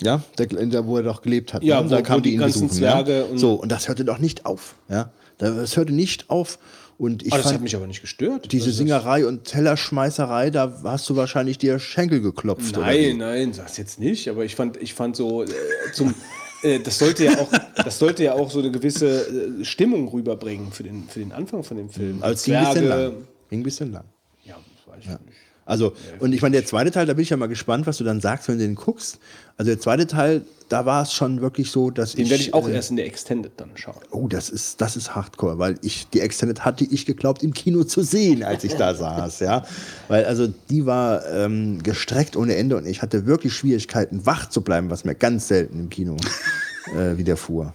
Ja, 0.02 0.22
der, 0.38 0.48
der, 0.48 0.86
wo 0.88 0.98
er 0.98 1.04
doch 1.04 1.22
gelebt 1.22 1.54
hat. 1.54 1.64
Ja, 1.64 1.82
ne? 1.82 1.90
da 1.90 2.00
wo 2.00 2.04
kamen 2.04 2.24
die 2.24 2.30
die 2.30 2.36
ihn 2.36 2.42
ganzen 2.42 2.68
besuchen. 2.68 2.78
Zwerge 2.80 3.18
ja? 3.20 3.24
und- 3.26 3.38
So, 3.38 3.54
und 3.54 3.72
das 3.72 3.88
hörte 3.88 4.04
doch 4.06 4.18
nicht 4.18 4.46
auf. 4.46 4.76
Ja? 4.90 5.12
Das 5.38 5.78
hörte 5.78 5.94
nicht 5.94 6.30
auf. 6.30 6.60
Und 6.98 7.24
ich 7.24 7.34
Ah, 7.34 7.38
das 7.38 7.46
fand 7.46 7.56
hat 7.56 7.62
mich 7.64 7.76
aber 7.76 7.88
nicht 7.88 8.02
gestört. 8.02 8.52
diese 8.52 8.66
Also 8.66 8.78
Singerei 8.78 9.26
und 9.26 9.46
Tellerschmeißerei, 9.46 10.52
da 10.52 10.82
hast 10.84 11.10
du 11.10 11.16
wahrscheinlich 11.16 11.58
dir 11.58 11.80
Schenkel 11.80 12.22
geklopft. 12.22 12.76
Nein, 12.78 13.18
nein, 13.18 13.54
sag's 13.54 13.78
jetzt 13.78 14.00
nicht, 14.00 14.28
aber 14.28 14.46
ich 14.46 14.56
fand, 14.56 14.78
ich 14.78 14.94
fand 14.94 15.16
so 15.16 15.42
äh, 15.44 15.48
zum 15.94 16.14
äh, 16.62 16.80
das 16.80 17.00
sollte 17.00 17.26
ja 17.26 17.40
auch, 17.40 17.50
das 17.76 17.98
sollte 17.98 18.24
ja 18.24 18.34
auch 18.34 18.52
so 18.52 18.60
eine 18.60 18.70
gewisse 18.70 19.60
äh, 19.62 19.66
Stimmung 19.66 20.10
rüberbringen 20.10 20.72
für 20.72 20.84
den, 20.84 21.08
für 21.08 21.20
den 21.20 21.32
Anfang 21.32 21.64
von 21.64 21.78
dem 21.78 21.90
Film. 21.90 22.22
Es 22.24 22.44
ging 22.44 22.54
ein 22.56 22.66
bisschen 22.74 22.88
lang. 22.88 23.14
Ging 23.50 23.60
ein 23.62 23.64
bisschen 23.64 23.92
lang. 23.92 24.04
Ja, 24.46 24.56
das 24.86 24.94
weiß 24.94 25.00
ich 25.04 25.10
nicht. 25.26 25.38
Also, 25.66 25.94
und 26.20 26.34
ich 26.34 26.42
meine, 26.42 26.58
der 26.58 26.66
zweite 26.66 26.92
Teil, 26.92 27.06
da 27.06 27.14
bin 27.14 27.24
ich 27.24 27.30
ja 27.30 27.38
mal 27.38 27.48
gespannt, 27.48 27.88
was 27.88 27.98
du 27.98 28.04
dann 28.04 28.20
sagst, 28.20 28.48
wenn 28.48 28.58
du 28.58 28.64
den 28.64 28.76
guckst. 28.76 29.20
Also 29.58 29.72
der 29.72 29.80
zweite 29.80 30.08
Teil, 30.08 30.42
da 30.70 30.86
war 30.86 31.04
es 31.04 31.14
schon 31.14 31.42
wirklich 31.42 31.70
so, 31.70 31.92
dass 31.92 32.14
Den 32.14 32.26
ich. 32.26 32.32
werde 32.32 32.44
ich 32.44 32.54
auch 32.54 32.68
äh, 32.68 32.74
erst 32.74 32.90
in 32.90 32.96
der 32.96 33.06
Extended 33.06 33.52
dann 33.58 33.72
schauen. 33.76 34.00
Oh, 34.10 34.28
das 34.28 34.50
ist, 34.50 34.82
das 34.82 34.96
ist 34.96 35.14
Hardcore, 35.14 35.60
weil 35.60 35.78
ich 35.82 36.08
die 36.08 36.20
Extended 36.20 36.66
hatte 36.66 36.84
ich 36.86 37.06
geglaubt, 37.06 37.44
im 37.44 37.54
Kino 37.54 37.84
zu 37.84 38.02
sehen, 38.02 38.44
als 38.44 38.64
ich 38.64 38.74
da 38.76 38.96
saß, 38.96 39.42
ja. 39.42 39.66
Weil 40.08 40.26
also 40.26 40.48
die 40.48 40.86
war 40.86 41.26
ähm, 41.28 41.84
gestreckt 41.84 42.36
ohne 42.36 42.56
Ende 42.56 42.78
und 42.78 42.88
ich 42.88 43.02
hatte 43.02 43.26
wirklich 43.26 43.54
Schwierigkeiten, 43.54 44.26
wach 44.26 44.50
zu 44.50 44.62
bleiben, 44.62 44.90
was 44.90 45.06
mir 45.06 45.14
ganz 45.14 45.48
selten 45.48 45.80
im 45.80 45.90
Kino 45.90 46.18
äh, 46.96 47.18
widerfuhr. 47.18 47.74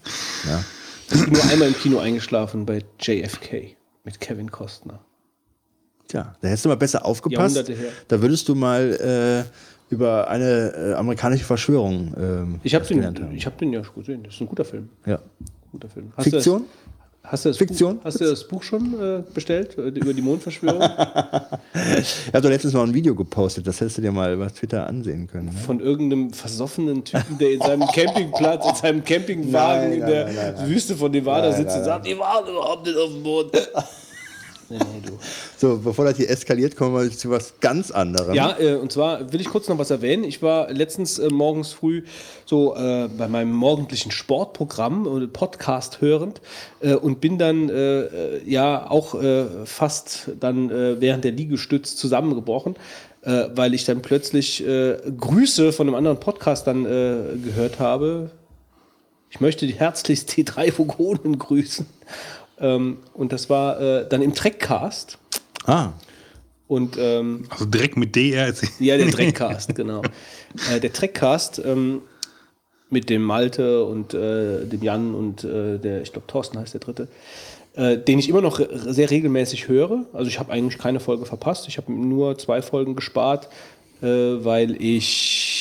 Ja. 0.49 0.65
Ich 1.13 1.25
bin 1.25 1.35
nur 1.35 1.45
einmal 1.45 1.69
im 1.69 1.77
Kino 1.77 1.99
eingeschlafen 1.99 2.67
bei 2.67 2.83
JFK 3.01 3.77
mit 4.05 4.21
Kevin 4.21 4.51
Costner. 4.51 5.06
Tja, 6.09 6.35
da 6.41 6.49
hättest 6.49 6.65
du 6.65 6.69
mal 6.69 6.77
besser 6.77 7.05
aufgepasst. 7.05 7.71
Da 8.09 8.21
würdest 8.23 8.49
du 8.49 8.55
mal 8.55 9.45
äh, 9.49 9.93
über 9.93 10.29
eine 10.29 10.73
äh, 10.75 10.95
amerikanische 10.95 11.45
Verschwörung 11.45 12.15
ähm, 12.19 12.61
Ich 12.63 12.75
habe 12.75 12.85
den, 12.85 13.05
haben. 13.05 13.35
ich 13.35 13.47
hab 13.47 13.59
den 13.59 13.73
ja 13.73 13.83
gesehen. 13.95 14.23
Das 14.23 14.35
ist 14.35 14.41
ein 14.41 14.49
guter 14.49 14.65
Film. 14.65 14.89
Ja. 15.05 15.21
Guter 15.73 15.89
Film. 15.89 16.13
Hast 16.17 16.25
Fiktion? 16.29 16.65
Hast 17.23 17.45
du 17.45 17.49
das 17.49 17.59
Fiktion? 17.59 17.97
Buch, 17.97 18.05
hast 18.05 18.21
du 18.21 18.25
das 18.25 18.47
Buch 18.47 18.63
schon 18.63 18.95
äh, 19.01 19.23
bestellt 19.35 19.77
äh, 19.77 19.89
über 19.89 20.15
die 20.15 20.23
Mondverschwörung 20.23 20.81
Ich 21.99 22.29
habe 22.29 22.41
doch 22.41 22.49
letztens 22.51 22.73
mal 22.73 22.85
ein 22.85 22.95
Video 22.95 23.17
gepostet, 23.17 23.67
das 23.67 23.81
hättest 23.81 23.99
du 23.99 24.03
dir 24.03 24.13
mal 24.13 24.33
über 24.33 24.49
Twitter 24.49 24.87
ansehen 24.87 25.27
können. 25.27 25.47
Ne? 25.47 25.53
von 25.53 25.81
irgendeinem 25.81 26.33
versoffenen 26.33 27.03
Typen, 27.05 27.37
der 27.39 27.51
in 27.51 27.61
seinem 27.61 27.87
Campingplatz, 27.89 28.69
in 28.69 28.75
seinem 28.77 29.05
Campingwagen 29.05 29.91
Nein, 29.91 29.93
in 29.93 30.01
nein, 30.01 30.09
der 30.09 30.53
nein. 30.53 30.69
Wüste 30.69 30.95
von 30.95 31.11
Nevada 31.11 31.51
sitzt 31.53 31.77
und 31.77 31.85
sagt, 31.85 32.07
die 32.07 32.17
waren 32.17 32.49
überhaupt 32.49 32.87
nicht 32.87 32.97
auf 32.97 33.11
dem 33.11 33.23
Mond. 33.23 33.51
So, 35.57 35.79
bevor 35.79 36.05
das 36.05 36.17
hier 36.17 36.29
eskaliert, 36.29 36.77
kommen 36.77 36.95
wir 36.95 37.11
zu 37.11 37.31
was 37.31 37.55
ganz 37.61 37.91
anderem. 37.91 38.35
Ja, 38.35 38.59
äh, 38.59 38.75
und 38.75 38.93
zwar 38.93 39.33
will 39.33 39.41
ich 39.41 39.49
kurz 39.49 39.69
noch 39.69 39.79
was 39.79 39.91
erwähnen. 39.91 40.25
Ich 40.25 40.43
war 40.43 40.71
letztens 40.73 41.19
äh, 41.19 41.29
morgens 41.29 41.73
früh 41.73 42.03
so 42.45 42.75
äh, 42.75 43.09
bei 43.17 43.29
meinem 43.29 43.53
morgendlichen 43.53 44.11
Sportprogramm 44.11 45.07
oder 45.07 45.27
Podcast 45.27 46.01
hörend 46.01 46.41
äh, 46.81 46.95
und 46.95 47.21
bin 47.21 47.39
dann 47.39 47.69
äh, 47.69 48.01
äh, 48.01 48.43
ja 48.45 48.91
auch 48.91 49.15
äh, 49.15 49.47
fast 49.65 50.31
dann 50.41 50.71
äh, 50.71 51.01
während 51.01 51.25
der 51.25 51.33
Liegestütz 51.33 51.97
zusammengebrochen, 51.97 52.75
äh, 53.23 53.49
weil 53.55 53.75
ich 53.75 53.85
dann 53.85 54.03
plötzlich 54.03 54.67
äh, 54.67 54.97
Grüße 55.17 55.73
von 55.73 55.87
einem 55.87 55.95
anderen 55.95 56.21
Podcast 56.21 56.67
dann 56.67 56.85
äh, 56.85 57.37
gehört 57.43 57.79
habe. 57.79 58.31
Ich 59.31 59.41
möchte 59.41 59.67
die 59.67 59.75
herzlichst 59.75 60.37
die 60.37 60.45
drei 60.45 60.77
Vogonen 60.77 61.39
grüßen. 61.39 61.87
Ähm, 62.59 62.99
und 63.15 63.33
das 63.33 63.51
war 63.51 63.81
äh, 63.81 64.09
dann 64.09 64.23
im 64.23 64.35
Trackcast. 64.35 65.19
Ah, 65.67 65.91
Und 66.69 66.97
ähm, 66.99 67.45
Also 67.51 67.65
direkt 67.67 67.97
mit 67.97 68.15
DR 68.17 68.47
erzählen. 68.47 68.73
ja, 68.79 68.97
der 68.97 69.07
Dreckcast, 69.11 69.75
genau. 69.75 70.03
Äh, 70.73 70.81
der 70.81 70.91
Dreckcast 70.91 71.61
ähm, 71.65 72.03
mit 72.89 73.11
dem 73.11 73.23
Malte 73.23 73.85
und 73.85 74.15
äh, 74.15 74.65
dem 74.65 74.83
Jan 74.83 75.15
und 75.15 75.45
äh, 75.45 75.79
der, 75.79 76.03
ich 76.03 76.13
glaube, 76.13 76.27
Thorsten 76.29 76.59
heißt 76.59 76.73
der 76.75 76.81
dritte, 76.81 77.09
äh, 77.75 77.99
den 77.99 78.19
ich 78.19 78.29
immer 78.29 78.41
noch 78.41 78.59
re 78.61 78.69
sehr 78.93 79.11
regelmäßig 79.11 79.69
höre. 79.69 80.07
Also 80.13 80.29
ich 80.29 80.39
habe 80.39 80.53
eigentlich 80.53 80.79
keine 80.79 81.01
Folge 81.01 81.27
verpasst. 81.27 81.67
Ich 81.69 81.79
habe 81.79 81.93
nur 81.93 82.39
zwei 82.39 82.63
Folgen 82.63 82.95
gespart, 82.95 83.49
äh, 84.03 84.07
weil 84.07 84.81
ich 84.81 85.56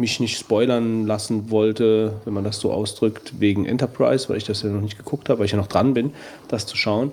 mich 0.00 0.18
nicht 0.18 0.38
spoilern 0.38 1.06
lassen 1.06 1.50
wollte, 1.50 2.14
wenn 2.24 2.34
man 2.34 2.44
das 2.44 2.58
so 2.58 2.72
ausdrückt, 2.72 3.34
wegen 3.38 3.66
Enterprise, 3.66 4.28
weil 4.28 4.38
ich 4.38 4.44
das 4.44 4.62
ja 4.62 4.70
noch 4.70 4.80
nicht 4.80 4.98
geguckt 4.98 5.28
habe, 5.28 5.38
weil 5.38 5.46
ich 5.46 5.52
ja 5.52 5.58
noch 5.58 5.68
dran 5.68 5.94
bin, 5.94 6.12
das 6.48 6.66
zu 6.66 6.76
schauen. 6.76 7.12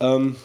Ähm, 0.00 0.36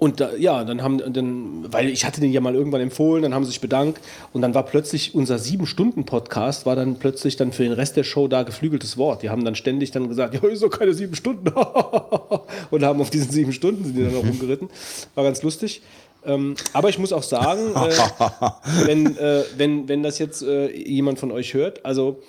und 0.00 0.18
da, 0.18 0.34
ja, 0.34 0.64
dann 0.64 0.82
haben 0.82 1.12
dann, 1.12 1.70
weil 1.70 1.90
ich 1.90 2.06
hatte 2.06 2.22
den 2.22 2.32
ja 2.32 2.40
mal 2.40 2.54
irgendwann 2.54 2.80
empfohlen, 2.80 3.22
dann 3.22 3.34
haben 3.34 3.44
sie 3.44 3.50
sich 3.50 3.60
bedankt 3.60 4.00
und 4.32 4.40
dann 4.40 4.54
war 4.54 4.62
plötzlich 4.62 5.14
unser 5.14 5.38
sieben 5.38 5.66
Stunden 5.66 6.06
Podcast 6.06 6.64
war 6.64 6.74
dann 6.74 6.96
plötzlich 6.96 7.36
dann 7.36 7.52
für 7.52 7.64
den 7.64 7.72
Rest 7.72 7.98
der 7.98 8.04
Show 8.04 8.26
da 8.26 8.42
geflügeltes 8.42 8.96
Wort. 8.96 9.22
Die 9.22 9.28
haben 9.28 9.44
dann 9.44 9.56
ständig 9.56 9.90
dann 9.90 10.08
gesagt, 10.08 10.32
ja, 10.42 10.48
ist 10.48 10.70
keine 10.70 10.94
sieben 10.94 11.14
Stunden 11.14 11.48
und 12.70 12.82
haben 12.82 13.00
auf 13.02 13.10
diesen 13.10 13.30
sieben 13.30 13.52
Stunden 13.52 13.84
sind 13.84 13.94
die 13.94 14.04
dann 14.04 14.14
noch 14.14 14.24
rumgeritten. 14.24 14.70
War 15.14 15.24
ganz 15.24 15.42
lustig. 15.42 15.82
Ähm, 16.24 16.54
aber 16.72 16.88
ich 16.88 16.98
muss 16.98 17.12
auch 17.12 17.22
sagen, 17.22 17.72
äh, 17.74 18.86
wenn, 18.86 19.16
äh, 19.16 19.44
wenn, 19.56 19.88
wenn 19.88 20.02
das 20.02 20.18
jetzt 20.18 20.42
äh, 20.42 20.70
jemand 20.70 21.18
von 21.18 21.32
euch 21.32 21.54
hört, 21.54 21.84
also 21.84 22.20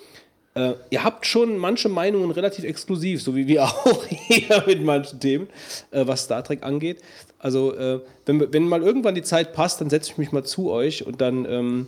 äh, 0.54 0.74
ihr 0.90 1.02
habt 1.02 1.26
schon 1.26 1.56
manche 1.56 1.88
Meinungen 1.88 2.30
relativ 2.30 2.64
exklusiv, 2.64 3.22
so 3.22 3.34
wie 3.34 3.46
wir 3.46 3.64
auch 3.64 4.04
hier 4.06 4.64
mit 4.66 4.82
manchen 4.82 5.20
Themen, 5.20 5.48
äh, 5.90 6.06
was 6.06 6.24
Star 6.24 6.44
Trek 6.44 6.62
angeht. 6.62 7.00
Also, 7.38 7.74
äh, 7.74 8.00
wenn, 8.26 8.52
wenn 8.52 8.68
mal 8.68 8.82
irgendwann 8.82 9.14
die 9.14 9.22
Zeit 9.22 9.52
passt, 9.52 9.80
dann 9.80 9.90
setze 9.90 10.12
ich 10.12 10.18
mich 10.18 10.30
mal 10.30 10.44
zu 10.44 10.70
euch 10.70 11.06
und 11.06 11.20
dann, 11.20 11.44
ähm, 11.44 11.86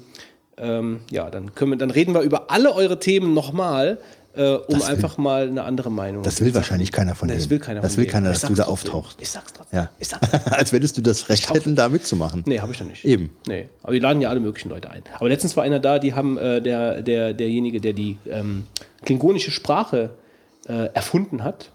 ähm, 0.56 1.00
ja, 1.10 1.30
dann, 1.30 1.54
können 1.54 1.72
wir, 1.72 1.78
dann 1.78 1.90
reden 1.90 2.14
wir 2.14 2.22
über 2.22 2.50
alle 2.50 2.74
eure 2.74 2.98
Themen 2.98 3.34
nochmal, 3.34 3.98
äh, 4.36 4.54
um 4.54 4.62
Das 4.68 4.86
will- 4.88 4.94
einfach 4.94 5.16
mal 5.18 5.48
eine 5.48 5.62
andere 5.64 5.90
Meinung. 5.90 6.22
das 6.22 6.40
will 6.40 6.54
wahrscheinlich 6.54 6.92
keiner 6.92 7.14
von 7.14 7.28
denen. 7.28 7.40
Das 7.40 7.50
will 7.50 7.58
keiner 7.58 7.80
Das 7.80 7.96
will 7.96 8.06
keiner, 8.06 8.30
dass 8.30 8.42
du 8.42 8.54
da 8.54 8.64
auftauchst. 8.64 9.18
Ich 9.20 9.30
sag's 9.30 9.52
trotzdem. 9.52 9.78
Ja. 9.78 9.90
Ich 9.98 10.08
sag's 10.08 10.28
trotzdem. 10.30 10.52
Als 10.52 10.72
würdest 10.72 10.96
du 10.96 11.02
das 11.02 11.28
Recht 11.28 11.52
hätten, 11.52 11.76
da 11.76 11.88
mitzumachen. 11.88 12.42
Nee, 12.46 12.60
habe 12.60 12.72
ich 12.72 12.80
noch 12.80 12.86
nicht. 12.88 13.04
Eben. 13.04 13.30
Nee, 13.46 13.68
aber 13.82 13.92
die 13.92 13.98
laden 14.00 14.20
ja 14.20 14.28
alle 14.28 14.40
möglichen 14.40 14.68
Leute 14.70 14.90
ein. 14.90 15.02
Aber 15.18 15.28
letztens 15.28 15.56
war 15.56 15.64
einer 15.64 15.80
da, 15.80 15.98
die 15.98 16.14
haben 16.14 16.38
äh, 16.38 16.60
der, 16.60 17.02
der, 17.02 17.32
derjenige, 17.34 17.80
der 17.80 17.92
die 17.92 18.18
ähm, 18.28 18.64
klingonische 19.04 19.50
Sprache 19.50 20.10
äh, 20.68 20.86
erfunden 20.94 21.42
hat. 21.44 21.70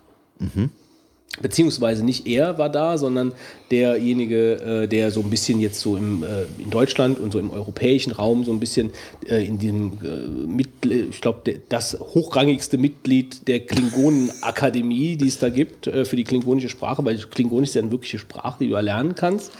Beziehungsweise 1.41 2.03
nicht 2.03 2.27
er 2.27 2.57
war 2.57 2.69
da, 2.69 2.97
sondern 2.97 3.33
derjenige, 3.71 4.83
äh, 4.83 4.87
der 4.87 5.11
so 5.11 5.21
ein 5.21 5.29
bisschen 5.29 5.59
jetzt 5.59 5.79
so 5.79 5.95
im, 5.95 6.23
äh, 6.23 6.43
in 6.57 6.69
Deutschland 6.69 7.19
und 7.19 7.31
so 7.31 7.39
im 7.39 7.51
europäischen 7.51 8.11
Raum 8.11 8.43
so 8.43 8.51
ein 8.51 8.59
bisschen 8.59 8.91
äh, 9.27 9.45
in 9.45 9.57
diesem 9.59 9.93
äh, 10.03 10.47
Mitglied, 10.47 11.09
ich 11.11 11.21
glaube, 11.21 11.59
das 11.69 11.97
hochrangigste 11.99 12.77
Mitglied 12.77 13.47
der 13.47 13.59
Klingonenakademie, 13.61 15.17
die 15.17 15.27
es 15.27 15.39
da 15.39 15.49
gibt 15.49 15.87
äh, 15.87 16.05
für 16.05 16.15
die 16.15 16.23
klingonische 16.23 16.69
Sprache, 16.69 17.03
weil 17.05 17.17
Klingonisch 17.17 17.69
ist 17.69 17.75
ja 17.75 17.81
eine 17.81 17.91
wirkliche 17.91 18.19
Sprache, 18.19 18.57
die 18.59 18.69
du 18.69 18.75
erlernen 18.75 19.15
kannst. 19.15 19.51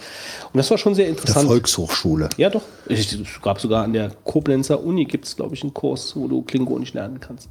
Und 0.52 0.58
das 0.58 0.70
war 0.70 0.78
schon 0.78 0.94
sehr 0.94 1.04
Der 1.04 1.14
interessant. 1.14 1.48
Volkshochschule. 1.48 2.28
Ja, 2.36 2.50
doch. 2.50 2.62
Es 2.88 3.16
gab 3.42 3.60
sogar 3.60 3.84
an 3.84 3.92
der 3.92 4.10
Koblenzer 4.24 4.82
Uni, 4.82 5.04
gibt 5.04 5.26
es, 5.26 5.36
glaube 5.36 5.54
ich, 5.54 5.62
einen 5.62 5.74
Kurs, 5.74 6.16
wo 6.16 6.26
du 6.26 6.42
Klingonisch 6.42 6.92
lernen 6.92 7.20
kannst. 7.20 7.48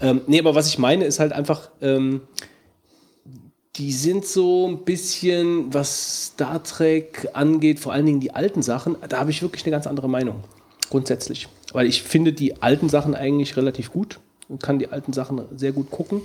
Ähm, 0.00 0.22
nee, 0.26 0.38
aber 0.38 0.54
was 0.54 0.68
ich 0.68 0.78
meine, 0.78 1.04
ist 1.04 1.20
halt 1.20 1.32
einfach, 1.32 1.70
ähm, 1.80 2.22
die 3.76 3.92
sind 3.92 4.26
so 4.26 4.68
ein 4.68 4.84
bisschen, 4.84 5.72
was 5.72 6.26
Star 6.26 6.62
Trek 6.62 7.28
angeht, 7.32 7.80
vor 7.80 7.92
allen 7.92 8.04
Dingen 8.04 8.20
die 8.20 8.32
alten 8.32 8.62
Sachen, 8.62 8.96
da 9.08 9.18
habe 9.18 9.30
ich 9.30 9.40
wirklich 9.42 9.64
eine 9.64 9.70
ganz 9.70 9.86
andere 9.86 10.08
Meinung. 10.08 10.44
Grundsätzlich. 10.90 11.48
Weil 11.72 11.86
ich 11.86 12.02
finde 12.02 12.34
die 12.34 12.60
alten 12.60 12.90
Sachen 12.90 13.14
eigentlich 13.14 13.56
relativ 13.56 13.90
gut 13.90 14.20
und 14.48 14.62
kann 14.62 14.78
die 14.78 14.88
alten 14.88 15.14
Sachen 15.14 15.40
sehr 15.56 15.72
gut 15.72 15.90
gucken. 15.90 16.20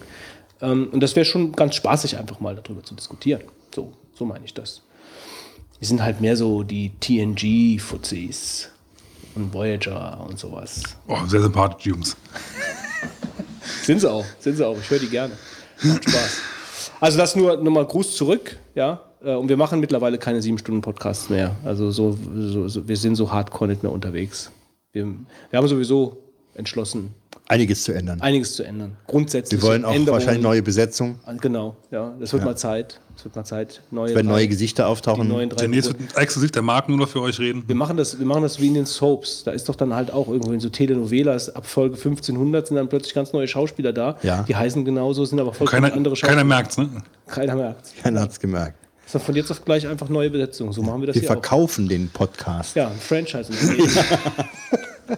Ähm, 0.59 0.89
und 0.91 0.99
das 1.01 1.15
wäre 1.15 1.25
schon 1.25 1.53
ganz 1.53 1.75
spaßig, 1.75 2.17
einfach 2.17 2.41
mal 2.41 2.55
darüber 2.55 2.83
zu 2.83 2.95
diskutieren. 2.95 3.43
So, 3.73 3.93
so 4.13 4.25
meine 4.25 4.43
ich 4.43 4.53
das. 4.53 4.81
Die 5.79 5.85
sind 5.85 6.03
halt 6.03 6.19
mehr 6.19 6.35
so 6.35 6.63
die 6.63 6.91
TNG-Fuzis 6.99 8.69
und 9.35 9.53
Voyager 9.53 10.25
und 10.27 10.37
sowas. 10.37 10.81
Oh, 11.07 11.19
sehr 11.27 11.41
sympathische 11.41 11.91
Jungs. 11.91 12.17
Sind 13.83 14.01
sie 14.01 14.11
auch, 14.11 14.25
sind 14.39 14.57
sie 14.57 14.67
auch. 14.67 14.77
Ich 14.77 14.89
höre 14.89 14.99
die 14.99 15.07
gerne. 15.07 15.37
Macht 15.83 16.09
Spaß. 16.09 16.41
Also 16.99 17.17
das 17.17 17.35
nur 17.35 17.57
nochmal 17.57 17.85
Gruß 17.85 18.15
zurück, 18.15 18.57
ja. 18.75 19.01
Äh, 19.23 19.33
Und 19.35 19.49
wir 19.49 19.57
machen 19.57 19.79
mittlerweile 19.79 20.17
keine 20.17 20.41
sieben 20.41 20.57
Stunden 20.57 20.81
Podcasts 20.81 21.29
mehr. 21.29 21.55
Also 21.65 21.91
so, 21.91 22.17
so, 22.35 22.67
so 22.67 22.87
wir 22.87 22.97
sind 22.97 23.15
so 23.15 23.31
hardcore 23.31 23.69
nicht 23.69 23.83
mehr 23.83 23.91
unterwegs. 23.91 24.51
Wir, 24.91 25.05
wir 25.05 25.57
haben 25.57 25.67
sowieso 25.67 26.17
entschlossen, 26.53 27.13
Einiges 27.49 27.83
zu 27.83 27.93
ändern. 27.93 28.19
einiges 28.19 28.55
zu 28.55 28.63
ändern. 28.63 28.97
Grundsätzlich. 29.07 29.61
Wir 29.61 29.67
wollen 29.67 29.85
auch 29.85 29.95
wahrscheinlich 30.07 30.43
neue 30.43 30.61
Besetzung. 30.61 31.19
Genau, 31.39 31.77
ja. 31.91 32.13
Das 32.19 32.33
wird 32.33 32.43
mal 32.43 32.57
Zeit. 32.57 32.99
Es 33.17 33.25
wird 33.25 33.35
mal 33.35 33.43
Zeit. 33.43 33.81
Neue, 33.89 34.13
Wenn 34.13 34.27
drei- 34.27 34.33
neue 34.33 34.47
Gesichter 34.47 34.87
auftauchen. 34.87 35.27
neuen 35.27 35.49
drei 35.49 35.61
Demnächst 35.63 35.89
wird 35.89 36.15
exklusiv 36.15 36.51
der 36.51 36.61
Markt 36.61 36.87
nur 36.87 36.99
noch 36.99 37.09
für 37.09 37.19
euch 37.21 37.39
reden. 37.39 37.63
Wir 37.65 37.75
machen, 37.75 37.97
das, 37.97 38.19
wir 38.19 38.25
machen 38.27 38.43
das 38.43 38.59
wie 38.61 38.67
in 38.67 38.75
den 38.75 38.85
Soaps. 38.85 39.43
Da 39.43 39.51
ist 39.51 39.67
doch 39.67 39.75
dann 39.75 39.93
halt 39.95 40.11
auch 40.11 40.27
irgendwo 40.27 40.51
in 40.51 40.59
so 40.59 40.69
Telenovelas 40.69 41.49
ab 41.55 41.65
Folge 41.65 41.95
1500 41.95 42.67
sind 42.67 42.75
dann 42.77 42.87
plötzlich 42.89 43.15
ganz 43.15 43.33
neue 43.33 43.47
Schauspieler 43.47 43.91
da. 43.91 44.17
Ja. 44.21 44.43
Die 44.43 44.55
heißen 44.55 44.85
genauso, 44.85 45.25
sind 45.25 45.39
aber 45.39 45.51
vollkommen 45.53 45.81
Keiner, 45.83 45.95
andere 45.95 46.15
Schauspieler. 46.15 46.33
keiner 46.37 46.43
merkt's, 46.47 46.77
ne? 46.77 46.89
Keiner 47.25 47.55
merkt. 47.55 47.91
Keiner 48.03 48.21
hat 48.21 48.31
es 48.31 48.39
gemerkt. 48.39 48.75
Das 49.05 49.15
ist 49.15 49.25
von 49.25 49.35
jetzt 49.35 49.49
auf 49.51 49.65
gleich 49.65 49.87
einfach 49.87 50.09
neue 50.09 50.29
Besetzung. 50.29 50.71
So 50.73 50.83
machen 50.83 51.01
wir 51.01 51.07
das 51.07 51.15
Wir 51.15 51.21
hier 51.21 51.29
auch. 51.31 51.33
verkaufen 51.35 51.87
den 51.89 52.09
Podcast. 52.09 52.75
Ja, 52.75 52.89
ein 52.89 52.99
Franchise. 52.99 53.51
Ja, 53.51 54.45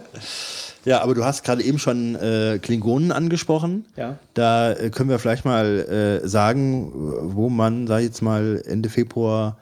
aber 1.00 1.14
du 1.14 1.24
hast 1.24 1.44
gerade 1.44 1.62
eben 1.62 1.78
schon 1.78 2.14
äh, 2.16 2.58
Klingonen 2.60 3.12
angesprochen. 3.12 3.84
Ja. 3.96 4.18
Da 4.34 4.72
äh, 4.72 4.90
können 4.90 5.10
wir 5.10 5.18
vielleicht 5.18 5.44
mal 5.44 6.20
äh, 6.22 6.26
sagen, 6.26 6.90
wo 6.94 7.48
man, 7.48 7.86
sag 7.86 7.98
ich 7.98 8.06
jetzt 8.06 8.22
mal, 8.22 8.62
Ende 8.66 8.88
Februar 8.88 9.58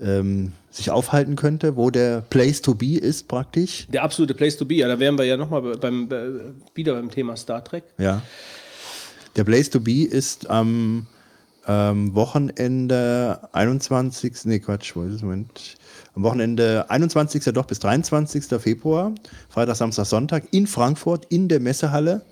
ähm, 0.00 0.52
sich 0.70 0.90
aufhalten 0.90 1.36
könnte, 1.36 1.76
wo 1.76 1.90
der 1.90 2.22
Place 2.22 2.62
to 2.62 2.74
be 2.74 2.96
ist 2.98 3.28
praktisch. 3.28 3.86
Der 3.92 4.02
absolute 4.02 4.34
Place 4.34 4.56
to 4.56 4.64
be. 4.64 4.74
Ja, 4.74 4.88
da 4.88 4.98
wären 4.98 5.16
wir 5.18 5.24
ja 5.24 5.36
nochmal 5.36 5.76
beim, 5.76 6.08
bei, 6.08 6.28
wieder 6.74 6.94
beim 6.94 7.10
Thema 7.10 7.36
Star 7.36 7.62
Trek. 7.62 7.84
Ja. 7.98 8.22
Der 9.36 9.44
Place 9.44 9.70
to 9.70 9.80
be 9.80 10.04
ist 10.04 10.50
am 10.50 11.06
ähm, 11.66 12.14
Wochenende 12.14 13.48
21. 13.52 14.32
Nee, 14.44 14.60
Quatsch, 14.60 14.96
wo 14.96 15.02
ist 15.02 15.14
es? 15.14 15.22
Moment. 15.22 15.76
Am 16.14 16.22
Wochenende 16.22 16.88
21. 16.90 17.42
doch 17.52 17.66
bis 17.66 17.80
23. 17.80 18.44
Februar, 18.60 19.12
Freitag, 19.48 19.76
Samstag, 19.76 20.06
Sonntag 20.06 20.44
in 20.52 20.66
Frankfurt 20.68 21.24
in 21.26 21.48
der 21.48 21.58
Messehalle, 21.58 22.22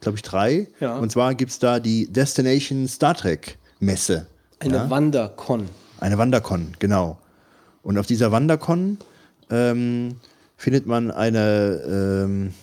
glaube 0.00 0.16
ich, 0.16 0.22
drei. 0.22 0.68
Ja. 0.78 0.96
Und 0.98 1.10
zwar 1.10 1.34
gibt 1.34 1.50
es 1.50 1.58
da 1.58 1.80
die 1.80 2.06
Destination 2.12 2.86
Star 2.86 3.14
Trek 3.14 3.58
Messe. 3.80 4.26
Eine 4.60 4.76
ja? 4.76 4.90
Wandercon. 4.90 5.68
Eine 5.98 6.18
Wandercon, 6.18 6.72
genau. 6.78 7.18
Und 7.82 7.98
auf 7.98 8.06
dieser 8.06 8.30
Wandercon 8.30 8.98
ähm, 9.50 10.16
findet 10.56 10.86
man 10.86 11.10
eine 11.10 11.82
ähm, 12.24 12.54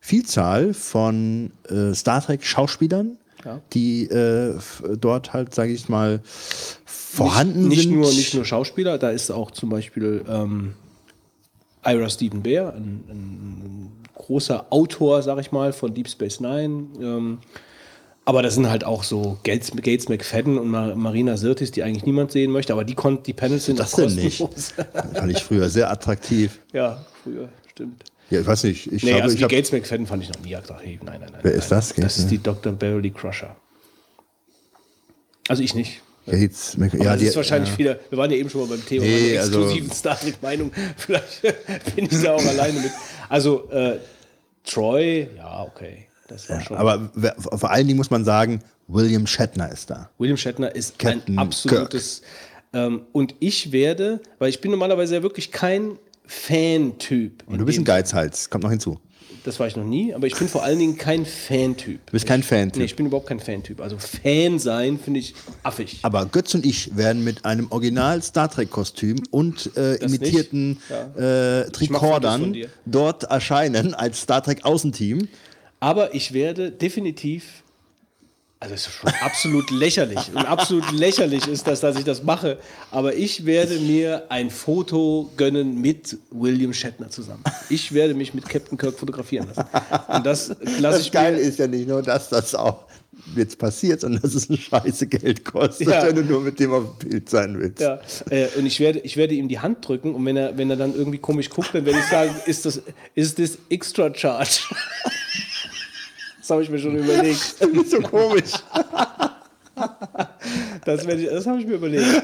Vielzahl 0.00 0.72
von 0.72 1.52
äh, 1.68 1.94
Star 1.94 2.22
Trek 2.22 2.44
Schauspielern, 2.44 3.18
Ja. 3.44 3.60
die 3.72 4.04
äh, 4.04 4.58
dort 4.98 5.32
halt, 5.32 5.54
sage 5.54 5.72
ich 5.72 5.88
mal, 5.88 6.20
vorhanden 6.84 7.68
nicht, 7.68 7.78
nicht 7.78 7.82
sind. 7.88 7.94
Nur, 8.00 8.10
nicht 8.10 8.34
nur 8.34 8.44
Schauspieler, 8.44 8.98
da 8.98 9.10
ist 9.10 9.30
auch 9.30 9.50
zum 9.50 9.70
Beispiel 9.70 10.24
ähm, 10.28 10.74
Ira 11.84 12.10
Stephen 12.10 12.42
Bear, 12.42 12.74
ein, 12.74 13.04
ein 13.08 13.92
großer 14.14 14.66
Autor, 14.70 15.22
sag 15.22 15.38
ich 15.40 15.52
mal, 15.52 15.72
von 15.72 15.94
Deep 15.94 16.08
Space 16.08 16.40
Nine. 16.40 16.86
Ähm, 17.00 17.38
aber 18.26 18.42
da 18.42 18.50
sind 18.50 18.68
halt 18.68 18.84
auch 18.84 19.02
so 19.02 19.38
Gates, 19.42 19.72
Gates 19.74 20.08
McFadden 20.08 20.58
und 20.58 20.68
Mar 20.68 20.94
Marina 20.94 21.36
Sirtis, 21.36 21.70
die 21.72 21.82
eigentlich 21.82 22.04
niemand 22.04 22.30
sehen 22.30 22.52
möchte, 22.52 22.72
aber 22.74 22.84
die, 22.84 22.94
kon 22.94 23.22
die 23.22 23.32
Panels 23.32 23.64
sind 23.64 23.80
Das 23.80 23.92
denn 23.92 24.14
nicht? 24.14 24.38
kostenlos. 24.40 24.74
Fand 25.14 25.32
ich 25.32 25.42
früher 25.42 25.68
sehr 25.68 25.90
attraktiv. 25.90 26.60
ja, 26.72 27.04
früher, 27.24 27.48
stimmt. 27.70 28.04
Ja, 28.30 28.40
ich 28.40 28.46
weiß 28.46 28.64
nicht. 28.64 28.86
Ich 28.92 29.02
Nee, 29.02 29.10
glaube, 29.10 29.22
also 29.24 29.32
ich 29.34 29.38
die 29.38 29.44
habe 29.44 29.54
Gates 29.56 29.72
McFadden 29.72 30.06
fand 30.06 30.22
ich 30.22 30.28
noch 30.28 30.40
nie 30.40 30.54
attraktiv. 30.54 31.00
Nein, 31.02 31.20
nein, 31.20 31.30
nein. 31.32 31.40
Wer 31.42 31.50
nein. 31.52 31.60
ist 31.60 31.70
das? 31.70 31.88
Das 31.88 31.96
Gates, 31.96 32.18
ist 32.18 32.30
die 32.30 32.38
Dr. 32.38 32.72
Beverly 32.72 33.10
Crusher. 33.10 33.56
Also 35.48 35.62
ich 35.62 35.74
nicht. 35.74 36.00
Gates, 36.26 36.76
Ja, 36.78 36.86
ja, 36.86 37.04
das 37.12 37.18
die, 37.20 37.26
ist 37.26 37.36
wahrscheinlich 37.36 37.70
ja. 37.72 37.78
wieder, 37.78 37.98
wir 38.08 38.18
waren 38.18 38.30
ja 38.30 38.36
eben 38.36 38.48
schon 38.50 38.60
mal 38.60 38.68
beim 38.76 38.86
Thema 38.86 39.04
Nee, 39.04 39.28
meiner 39.30 39.40
also- 39.40 39.60
exklusiven 39.62 39.90
Star 39.90 40.20
Trek-Meinung. 40.20 40.70
Vielleicht 40.96 41.42
bin 41.96 42.04
ich 42.10 42.22
da 42.22 42.34
auch 42.34 42.44
alleine 42.44 42.78
mit. 42.78 42.92
Also, 43.28 43.68
äh, 43.70 43.98
Troy, 44.64 45.28
ja, 45.36 45.62
okay. 45.64 46.06
Das 46.28 46.48
war 46.48 46.60
schon. 46.60 46.76
Aber 46.76 47.10
wer- 47.14 47.34
vor 47.36 47.70
allen 47.70 47.86
Dingen 47.88 47.96
muss 47.96 48.10
man 48.10 48.24
sagen, 48.24 48.62
William 48.86 49.26
Shatner 49.26 49.72
ist 49.72 49.90
da. 49.90 50.10
William 50.18 50.36
Shatner 50.36 50.72
ist 50.72 50.98
Captain 50.98 51.34
ein 51.36 51.38
absolutes. 51.40 52.22
Ähm, 52.72 53.02
und 53.12 53.34
ich 53.40 53.72
werde, 53.72 54.20
weil 54.38 54.50
ich 54.50 54.60
bin 54.60 54.70
normalerweise 54.70 55.16
ja 55.16 55.22
wirklich 55.24 55.50
kein 55.50 55.98
Fan-Typ. 56.30 57.42
Und 57.46 57.58
du 57.58 57.64
bist 57.64 57.78
ein 57.78 57.84
Geizhals, 57.84 58.48
kommt 58.48 58.62
noch 58.62 58.70
hinzu. 58.70 59.00
Das 59.42 59.58
war 59.58 59.66
ich 59.66 59.74
noch 59.74 59.84
nie, 59.84 60.14
aber 60.14 60.26
ich 60.26 60.36
bin 60.36 60.48
vor 60.48 60.62
allen 60.62 60.78
Dingen 60.78 60.96
kein 60.96 61.24
Fan-Typ. 61.26 62.06
Du 62.06 62.12
bist 62.12 62.26
kein 62.26 62.42
Fan-Typ. 62.42 62.78
Nee, 62.78 62.84
ich 62.84 62.94
bin 62.94 63.06
überhaupt 63.06 63.26
kein 63.26 63.40
Fan-Typ. 63.40 63.80
Also 63.80 63.96
Fan 63.98 64.58
sein 64.58 64.98
finde 64.98 65.20
ich 65.20 65.34
affig. 65.62 65.98
Aber 66.02 66.26
Götz 66.26 66.54
und 66.54 66.64
ich 66.64 66.96
werden 66.96 67.24
mit 67.24 67.44
einem 67.44 67.66
Original 67.70 68.22
Star 68.22 68.50
Trek 68.50 68.70
Kostüm 68.70 69.16
und 69.30 69.76
äh, 69.76 69.96
imitierten 69.96 70.78
äh, 71.16 71.64
von 71.64 71.72
Tricordern 71.72 72.52
dir. 72.52 72.68
dort 72.86 73.24
erscheinen 73.24 73.94
als 73.94 74.20
Star 74.20 74.42
Trek 74.42 74.64
Außenteam. 74.64 75.26
Aber 75.80 76.14
ich 76.14 76.32
werde 76.32 76.70
definitiv, 76.70 77.64
also 78.62 78.74
es 78.74 78.86
ist 78.86 78.92
schon 78.92 79.10
absolut 79.22 79.70
lächerlich 79.70 80.18
und 80.34 80.44
absolut 80.46 80.92
lächerlich 80.92 81.46
ist 81.48 81.66
das, 81.66 81.80
dass 81.80 81.96
ich 81.96 82.04
das 82.04 82.22
mache, 82.22 82.58
aber 82.90 83.14
ich 83.14 83.46
werde 83.46 83.78
mir 83.80 84.24
ein 84.28 84.50
Foto 84.50 85.30
gönnen 85.38 85.80
mit 85.80 86.18
William 86.30 86.74
Shatner 86.74 87.08
zusammen. 87.08 87.42
Ich 87.70 87.92
werde 87.94 88.12
mich 88.12 88.34
mit 88.34 88.46
Captain 88.46 88.76
Kirk 88.76 88.98
fotografieren 88.98 89.48
lassen. 89.48 89.64
Und 90.08 90.26
das 90.26 90.48
lasse 90.78 90.80
Das 90.98 91.00
ich 91.00 91.12
Geile 91.12 91.36
mir. 91.38 91.42
ist 91.42 91.58
ja 91.58 91.66
nicht 91.66 91.88
nur, 91.88 92.02
dass 92.02 92.28
das 92.28 92.54
auch 92.54 92.84
jetzt 93.34 93.58
passiert, 93.58 94.00
sondern 94.02 94.20
dass 94.22 94.34
es 94.34 94.50
ein 94.50 94.56
scheiße 94.58 95.06
Geld 95.06 95.44
kostet, 95.44 95.88
Ja. 95.88 96.06
wenn 96.06 96.16
du 96.16 96.24
nur 96.24 96.40
mit 96.42 96.58
dem 96.60 96.72
auf 96.72 96.98
dem 96.98 97.08
Bild 97.08 97.30
sein 97.30 97.58
willst. 97.58 97.80
Ja, 97.80 97.98
äh, 98.30 98.46
und 98.58 98.66
ich 98.66 98.78
werde, 98.80 98.98
ich 99.00 99.16
werde 99.16 99.34
ihm 99.34 99.48
die 99.48 99.58
Hand 99.58 99.86
drücken 99.88 100.14
und 100.14 100.24
wenn 100.26 100.36
er, 100.36 100.56
wenn 100.58 100.68
er 100.70 100.76
dann 100.76 100.94
irgendwie 100.94 101.18
komisch 101.18 101.48
guckt, 101.48 101.70
dann 101.74 101.84
werde 101.86 101.98
ich 101.98 102.04
sagen, 102.06 102.34
ist 102.46 102.66
das, 102.66 102.82
ist 103.14 103.38
das 103.38 103.56
extra 103.70 104.12
charge? 104.14 104.60
Das 106.50 106.56
habe 106.56 106.64
ich 106.64 106.70
mir 106.70 106.80
schon 106.80 106.96
überlegt. 106.96 107.54
so 107.88 108.00
komisch. 108.00 108.50
Das, 110.84 111.06
das 111.06 111.46
habe 111.46 111.60
ich 111.60 111.66
mir 111.68 111.74
überlegt. 111.74 112.22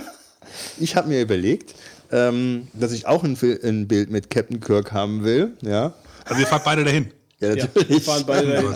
Ich 0.80 0.96
habe 0.96 1.06
mir 1.08 1.20
überlegt, 1.22 1.76
ähm, 2.10 2.66
dass 2.72 2.90
ich 2.90 3.06
auch 3.06 3.22
ein, 3.22 3.38
ein 3.62 3.86
Bild 3.86 4.10
mit 4.10 4.28
Captain 4.28 4.58
Kirk 4.58 4.90
haben 4.90 5.22
will. 5.22 5.52
Ja, 5.62 5.92
Also 6.24 6.40
ihr 6.40 6.46
fahrt 6.48 6.64
beide 6.64 6.82
dahin. 6.82 7.12
ja 7.38 7.50
Ja, 7.54 7.54
natürlich. 7.66 7.88
wir 7.88 8.00
fahren 8.00 8.24
beide 8.26 8.48
dahin. 8.52 8.74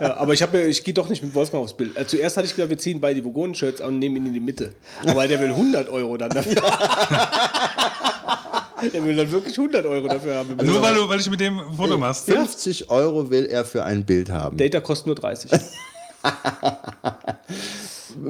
Ja, 0.00 0.16
aber 0.16 0.32
ich, 0.32 0.50
mir- 0.50 0.64
ich 0.68 0.82
gehe 0.84 0.94
doch 0.94 1.10
nicht 1.10 1.22
mit 1.22 1.34
Wolfgang 1.34 1.62
aufs 1.62 1.76
Bild. 1.76 1.94
Äh, 1.98 2.06
zuerst 2.06 2.38
hatte 2.38 2.46
ich 2.46 2.56
gedacht, 2.56 2.70
wir 2.70 2.78
ziehen 2.78 2.98
beide 2.98 3.16
die 3.20 3.24
Vogonen-Shirts 3.26 3.82
an 3.82 3.88
und 3.88 3.98
nehmen 3.98 4.16
ihn 4.16 4.26
in 4.28 4.32
die 4.32 4.40
Mitte. 4.40 4.72
Aber 5.06 5.28
der 5.28 5.38
will 5.38 5.48
100 5.50 5.90
Euro 5.90 6.16
dann 6.16 6.30
dafür. 6.30 6.62
der 8.88 9.04
will 9.04 9.16
dann 9.16 9.30
wirklich 9.30 9.58
100 9.58 9.86
Euro 9.86 10.08
dafür 10.08 10.36
haben. 10.36 10.58
Also 10.58 10.72
nur 10.72 10.82
weil 10.82 10.94
du, 10.94 11.08
weil 11.08 11.18
du 11.18 11.30
mit 11.30 11.40
dem 11.40 11.58
ein 11.58 11.74
Foto 11.74 11.98
machst. 11.98 12.26
50 12.26 12.90
Euro 12.90 13.30
will 13.30 13.46
er 13.46 13.64
für 13.64 13.84
ein 13.84 14.04
Bild 14.04 14.30
haben. 14.30 14.56
Data 14.56 14.80
kostet 14.80 15.06
nur 15.06 15.16
30. 15.16 15.50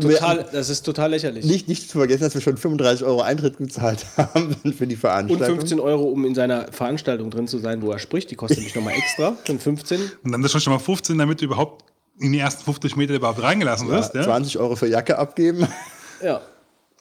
total, 0.01 0.47
das 0.53 0.69
ist 0.69 0.83
total 0.83 1.11
lächerlich. 1.11 1.45
Nicht, 1.45 1.69
nicht 1.69 1.91
zu 1.91 1.99
vergessen, 1.99 2.23
dass 2.23 2.35
wir 2.35 2.41
schon 2.41 2.57
35 2.57 3.05
Euro 3.05 3.23
Eintritt 3.23 3.59
gezahlt 3.59 4.07
haben 4.17 4.57
für 4.77 4.87
die 4.87 4.95
und 4.95 5.01
Veranstaltung. 5.01 5.59
15 5.59 5.81
Euro, 5.81 6.05
um 6.05 6.25
in 6.25 6.35
seiner 6.35 6.71
Veranstaltung 6.73 7.31
drin 7.31 7.49
zu 7.49 7.59
sein, 7.59 7.83
wo 7.83 7.91
er 7.91 7.99
spricht. 7.99 8.31
Die 8.31 8.37
kostet 8.37 8.59
nämlich 8.59 8.75
nochmal 8.75 8.95
extra. 8.95 9.37
Sind 9.47 9.63
15. 9.63 10.01
Und 10.23 10.33
dann 10.33 10.45
ist 10.45 10.63
schon 10.63 10.73
mal 10.73 10.79
15, 10.79 11.19
damit 11.19 11.41
du 11.41 11.47
überhaupt 11.47 11.85
in 12.19 12.33
die 12.33 12.39
ersten 12.39 12.65
50 12.65 12.97
Meter 12.97 13.15
überhaupt 13.15 13.43
reingelassen 13.43 13.89
wirst. 13.89 14.15
Ja? 14.15 14.23
20 14.23 14.59
Euro 14.59 14.77
für 14.77 14.87
Jacke 14.87 15.19
abgeben. 15.19 15.67
Ja. 16.23 16.43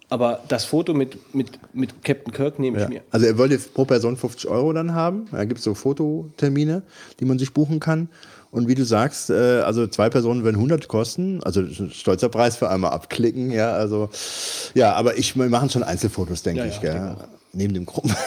Aber 0.10 0.40
das 0.48 0.66
Foto 0.66 0.94
mit, 0.94 1.34
mit, 1.36 1.52
mit 1.74 2.04
Captain 2.04 2.34
Kirk 2.34 2.58
nehme 2.58 2.78
ich 2.78 2.84
Ja. 2.84 2.90
mir. 2.90 3.02
Also 3.12 3.28
er 3.28 3.38
wollte 3.38 3.58
pro 3.60 3.86
Person 3.86 4.18
50 4.18 4.50
Euro 4.50 4.74
dann 4.74 4.94
haben. 4.96 5.28
Da 5.32 5.46
gibt 5.46 5.60
es 5.60 5.64
so 5.64 5.76
Fototermine, 5.76 6.82
die 7.20 7.26
man 7.26 7.38
sich 7.38 7.54
buchen 7.54 7.80
kann. 7.80 8.10
Und 8.52 8.68
wie 8.68 8.74
du 8.74 8.84
sagst, 8.84 9.30
äh, 9.30 9.60
also 9.62 9.86
zwei 9.86 10.10
Personen 10.10 10.44
werden 10.44 10.56
100 10.56 10.88
kosten. 10.88 11.44
Also 11.44 11.60
ein 11.62 11.92
stolzer 11.94 12.30
Preis 12.30 12.56
für 12.56 12.70
einmal 12.70 12.92
abklicken. 12.92 13.52
Ja, 13.52 13.74
also 13.74 14.10
ja, 14.74 14.94
aber 14.94 15.18
ich 15.20 15.36
wir 15.36 15.48
machen 15.50 15.70
schon 15.70 15.84
Einzelfotos, 15.84 16.42
denke 16.42 16.62
Ja, 16.62 16.66
ich. 16.68 16.76
ja, 16.78 16.82
gell? 16.82 16.94
denke 16.94 17.28
Neben 17.54 17.74
dem 17.76 17.86
Gruppen. 17.86 18.12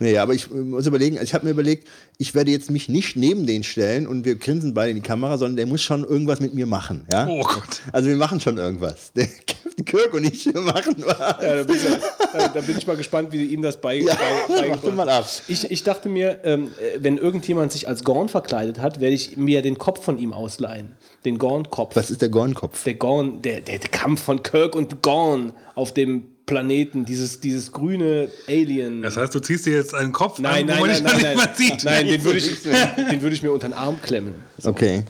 nee, 0.00 0.18
aber 0.18 0.34
ich 0.34 0.50
muss 0.50 0.86
überlegen, 0.86 1.18
ich 1.22 1.32
habe 1.34 1.44
mir 1.44 1.52
überlegt, 1.52 1.86
ich 2.18 2.34
werde 2.34 2.50
jetzt 2.50 2.70
mich 2.70 2.88
nicht 2.88 3.16
neben 3.16 3.46
den 3.46 3.62
stellen 3.62 4.06
und 4.06 4.24
wir 4.24 4.34
grinsen 4.34 4.74
beide 4.74 4.90
in 4.90 4.96
die 4.96 5.02
Kamera, 5.02 5.38
sondern 5.38 5.56
der 5.56 5.66
muss 5.66 5.82
schon 5.82 6.04
irgendwas 6.04 6.40
mit 6.40 6.54
mir 6.54 6.66
machen. 6.66 7.06
Ja? 7.12 7.26
Oh 7.28 7.42
Gott. 7.42 7.82
Also 7.92 8.08
wir 8.08 8.16
machen 8.16 8.40
schon 8.40 8.58
irgendwas. 8.58 9.12
Der 9.12 9.26
Captain 9.46 9.84
Kirk 9.84 10.14
und 10.14 10.24
ich, 10.24 10.46
wir 10.46 10.60
machen 10.60 10.96
was. 10.98 11.18
Ja, 11.18 11.56
da 11.56 11.62
bin, 11.62 11.76
ich, 11.76 12.32
da 12.32 12.60
bin 12.60 12.78
ich 12.78 12.86
mal 12.86 12.96
gespannt, 12.96 13.32
wie 13.32 13.38
du 13.38 13.44
ihm 13.44 13.62
das 13.62 13.80
bei, 13.80 13.96
Ja, 13.96 14.16
bei, 14.48 14.54
beigebracht 14.60 14.94
mal 14.94 15.08
ab. 15.08 15.26
Ich, 15.48 15.70
ich 15.70 15.82
dachte 15.82 16.08
mir, 16.08 16.40
ähm, 16.44 16.72
äh, 16.78 16.98
wenn 17.00 17.16
irgendjemand 17.16 17.72
sich 17.72 17.88
als 17.88 18.04
Gorn 18.04 18.28
verkleidet 18.28 18.80
hat, 18.80 19.00
werde 19.00 19.14
ich 19.14 19.36
mir 19.36 19.62
den 19.62 19.78
Kopf 19.78 20.04
von 20.04 20.18
ihm 20.18 20.32
ausleihen. 20.32 20.92
Den 21.24 21.38
Gorn-Kopf. 21.38 21.96
Was 21.96 22.10
ist 22.10 22.22
der 22.22 22.30
Gornkopf? 22.30 22.82
Der 22.84 22.94
Gorn, 22.94 23.42
der, 23.42 23.60
der, 23.60 23.78
der 23.78 23.90
Kampf 23.90 24.22
von 24.22 24.42
Kirk 24.42 24.74
und 24.74 25.02
Gorn 25.02 25.52
auf 25.74 25.92
dem 25.92 26.24
Planeten, 26.50 27.04
dieses, 27.04 27.40
dieses 27.40 27.72
grüne 27.72 28.28
Alien. 28.48 29.02
Das 29.02 29.16
heißt, 29.16 29.34
du 29.34 29.40
ziehst 29.40 29.66
dir 29.66 29.74
jetzt 29.74 29.94
einen 29.94 30.12
Kopf 30.12 30.38
nein, 30.38 30.62
an, 30.62 30.66
nein, 30.66 30.76
wo 30.78 30.86
man 30.86 30.90
nein, 30.90 31.04
dich 31.04 31.12
nein, 31.12 31.22
nein, 31.22 31.36
nicht 31.36 31.46
mal 31.46 31.54
sieht. 31.56 31.84
nein, 31.84 32.06
den 32.06 32.24
würde 32.24 32.38
ich, 32.38 32.62
den 33.10 33.22
würde 33.22 33.34
ich 33.34 33.42
mir 33.42 33.52
unter 33.52 33.68
den 33.68 33.74
Arm 33.74 34.00
klemmen. 34.02 34.34
So. 34.58 34.70
Okay. 34.70 35.04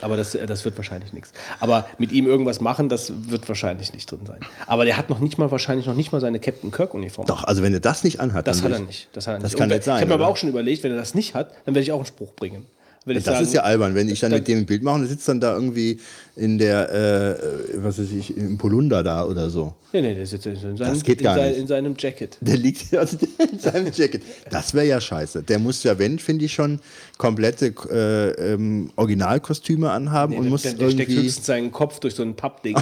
Aber 0.00 0.16
das, 0.16 0.36
das 0.46 0.64
wird 0.64 0.76
wahrscheinlich 0.76 1.12
nichts. 1.12 1.32
Aber 1.60 1.86
mit 1.98 2.10
ihm 2.10 2.26
irgendwas 2.26 2.60
machen, 2.60 2.88
das 2.88 3.12
wird 3.28 3.46
wahrscheinlich 3.48 3.92
nicht 3.94 4.10
drin 4.10 4.26
sein. 4.26 4.40
Aber 4.66 4.84
der 4.84 4.96
hat 4.96 5.10
noch 5.10 5.20
nicht 5.20 5.38
mal 5.38 5.50
wahrscheinlich 5.52 5.86
noch 5.86 5.94
nicht 5.94 6.10
mal 6.10 6.20
seine 6.20 6.40
Captain 6.40 6.72
Kirk 6.72 6.92
Uniform. 6.94 7.26
Doch, 7.28 7.44
also 7.44 7.62
wenn 7.62 7.72
er 7.72 7.78
das 7.80 8.02
nicht 8.02 8.18
anhat, 8.18 8.48
Das 8.48 8.62
dann 8.62 8.72
hat 8.72 8.78
er 8.78 8.82
ich- 8.82 8.86
nicht. 8.88 9.08
Das, 9.12 9.28
hat 9.28 9.34
er 9.34 9.38
Das 9.40 9.52
nicht. 9.52 9.58
kann 9.58 9.70
Und 9.70 9.76
nicht 9.76 9.84
sein, 9.84 9.96
Ich 9.96 10.00
habe 10.00 10.08
mir 10.08 10.14
aber 10.14 10.26
auch 10.26 10.36
schon 10.36 10.48
überlegt, 10.48 10.82
wenn 10.82 10.90
er 10.90 10.98
das 10.98 11.14
nicht 11.14 11.34
hat, 11.34 11.50
dann 11.66 11.74
werde 11.76 11.84
ich 11.84 11.92
auch 11.92 11.98
einen 11.98 12.06
Spruch 12.06 12.32
bringen. 12.34 12.66
Will 13.04 13.16
ich 13.16 13.24
Das 13.24 13.34
sagen, 13.34 13.46
ist 13.46 13.52
ja 13.54 13.62
albern, 13.62 13.94
wenn 13.96 14.08
ich 14.08 14.20
dann 14.20 14.30
Da- 14.30 14.36
mit 14.38 14.46
dem 14.46 14.58
ein 14.58 14.66
Bild 14.66 14.82
mache 14.84 14.94
und 15.00 15.06
sitzt 15.08 15.26
dann 15.28 15.40
da 15.40 15.54
irgendwie 15.54 15.98
in 16.36 16.56
der, 16.58 16.88
äh, 16.92 17.82
was 17.82 17.98
weiß 17.98 18.10
ich, 18.12 18.36
im 18.36 18.56
Polunder 18.58 19.02
da 19.02 19.24
oder 19.24 19.50
so. 19.50 19.74
Nee, 19.92 20.02
nee, 20.02 20.14
der 20.14 20.24
sitzt 20.24 20.46
in 20.46 20.56
seinem, 20.56 20.76
Das 20.76 21.02
geht 21.02 21.18
in, 21.18 21.24
gar 21.24 21.34
sein, 21.34 21.50
nicht. 21.50 21.58
in 21.60 21.66
seinem 21.66 21.94
Jacket. 21.98 22.38
Der 22.40 22.56
liegt 22.56 22.94
also 22.96 23.18
in 23.52 23.58
seinem 23.58 23.90
Jacket. 23.92 24.22
Das 24.50 24.72
wäre 24.72 24.86
ja 24.86 25.00
scheiße. 25.00 25.42
Der 25.42 25.58
muss 25.58 25.82
ja, 25.82 25.98
wenn, 25.98 26.18
finde 26.20 26.44
ich 26.44 26.52
schon, 26.54 26.78
komplette 27.18 27.74
äh, 27.90 28.52
ähm, 28.54 28.90
Originalkostüme 28.96 29.90
anhaben 29.90 30.36
und 30.36 30.44
der, 30.44 30.50
muss 30.50 30.62
der, 30.62 30.74
der 30.74 30.90
steckt 30.90 31.10
irgendwie. 31.10 31.26
höchstens 31.26 31.46
seinen 31.46 31.72
Kopf 31.72 31.98
durch 31.98 32.14
so 32.14 32.22
ein 32.22 32.36
Pappding. 32.36 32.76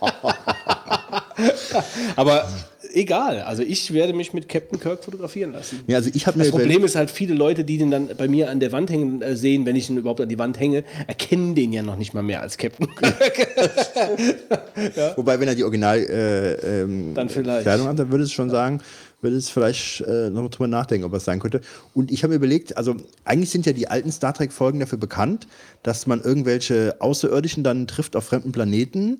aber 2.16 2.48
egal. 2.92 3.42
Also 3.42 3.62
ich 3.62 3.92
werde 3.92 4.12
mich 4.12 4.32
mit 4.32 4.48
Captain 4.48 4.80
Kirk 4.80 5.04
fotografieren 5.04 5.52
lassen. 5.52 5.80
Ja, 5.86 5.96
also 5.96 6.10
ich 6.12 6.26
habe 6.26 6.38
mir 6.38 6.44
Das 6.44 6.52
Problem 6.52 6.84
ist 6.84 6.96
halt, 6.96 7.10
viele 7.10 7.34
Leute, 7.34 7.64
die 7.64 7.78
den 7.78 7.90
dann 7.90 8.08
bei 8.16 8.28
mir 8.28 8.50
an 8.50 8.60
der 8.60 8.72
Wand 8.72 8.90
hängen 8.90 9.22
äh, 9.22 9.36
sehen, 9.36 9.66
wenn 9.66 9.76
ich 9.76 9.90
ihn 9.90 9.96
überhaupt 9.96 10.20
an 10.20 10.28
die 10.28 10.38
Wand 10.38 10.58
hänge, 10.58 10.84
erkennen 11.06 11.54
den 11.54 11.72
ja 11.72 11.82
noch 11.82 11.96
nicht 11.96 12.14
mal 12.14 12.22
mehr 12.22 12.42
als 12.42 12.56
Captain 12.56 12.88
Kirk. 12.94 13.14
Wobei, 15.16 15.40
wenn 15.40 15.48
er 15.48 15.54
die 15.54 15.64
Original 15.64 15.98
äh, 15.98 16.82
ähm, 16.82 17.14
Dann 17.14 17.28
vielleicht. 17.28 17.62
Kleidung 17.62 17.88
hat, 17.88 17.98
dann 17.98 18.10
würde 18.10 18.24
es 18.24 18.32
schon 18.32 18.50
sagen, 18.50 18.80
würde 19.20 19.36
es 19.36 19.50
vielleicht 19.50 20.00
äh, 20.02 20.30
noch 20.30 20.42
mal 20.42 20.48
drüber 20.48 20.68
nachdenken, 20.68 21.04
ob 21.04 21.14
es 21.14 21.24
sein 21.24 21.40
könnte. 21.40 21.60
Und 21.94 22.10
ich 22.10 22.22
habe 22.22 22.32
mir 22.32 22.36
überlegt, 22.36 22.76
also 22.76 22.96
eigentlich 23.24 23.50
sind 23.50 23.66
ja 23.66 23.72
die 23.72 23.88
alten 23.88 24.12
Star 24.12 24.32
Trek-Folgen 24.32 24.80
dafür 24.80 24.98
bekannt, 24.98 25.46
dass 25.82 26.06
man 26.06 26.20
irgendwelche 26.20 26.96
Außerirdischen 27.00 27.64
dann 27.64 27.86
trifft 27.86 28.16
auf 28.16 28.24
fremden 28.24 28.52
Planeten. 28.52 29.18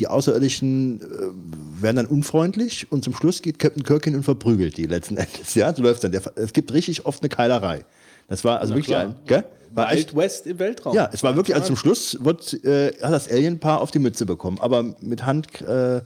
Die 0.00 0.06
Außerirdischen 0.06 1.00
äh, 1.00 1.82
werden 1.82 1.96
dann 1.96 2.06
unfreundlich 2.06 2.90
und 2.90 3.04
zum 3.04 3.14
Schluss 3.14 3.42
geht 3.42 3.58
Captain 3.58 3.82
Kirk 3.82 4.04
hin 4.04 4.14
und 4.14 4.22
verprügelt 4.22 4.76
die 4.76 4.86
letzten 4.86 5.16
Endes. 5.18 5.54
Ja, 5.54 5.74
so 5.74 5.82
läuft 5.82 6.04
dann. 6.04 6.12
Der, 6.12 6.22
es 6.36 6.52
gibt 6.52 6.72
richtig 6.72 7.06
oft 7.06 7.22
eine 7.22 7.28
Keilerei. 7.28 7.84
Das 8.28 8.44
war 8.44 8.60
also 8.60 8.74
wirklich 8.74 8.88
klar. 8.88 9.02
ein, 9.02 9.14
gell? 9.26 9.44
War 9.70 9.92
echt, 9.92 10.14
Wild 10.14 10.16
West 10.16 10.46
im 10.46 10.58
Weltraum. 10.58 10.94
ja, 10.94 11.10
es 11.12 11.22
war 11.22 11.36
wirklich, 11.36 11.54
also 11.54 11.68
zum 11.68 11.76
Schluss 11.76 12.18
wird, 12.22 12.64
äh, 12.64 12.92
hat 13.02 13.12
das 13.12 13.30
Alien-Paar 13.30 13.80
auf 13.80 13.90
die 13.90 13.98
Mütze 13.98 14.24
bekommen, 14.24 14.58
aber 14.60 14.94
mit 15.00 15.26
Hand 15.26 15.60
äh, 15.60 16.00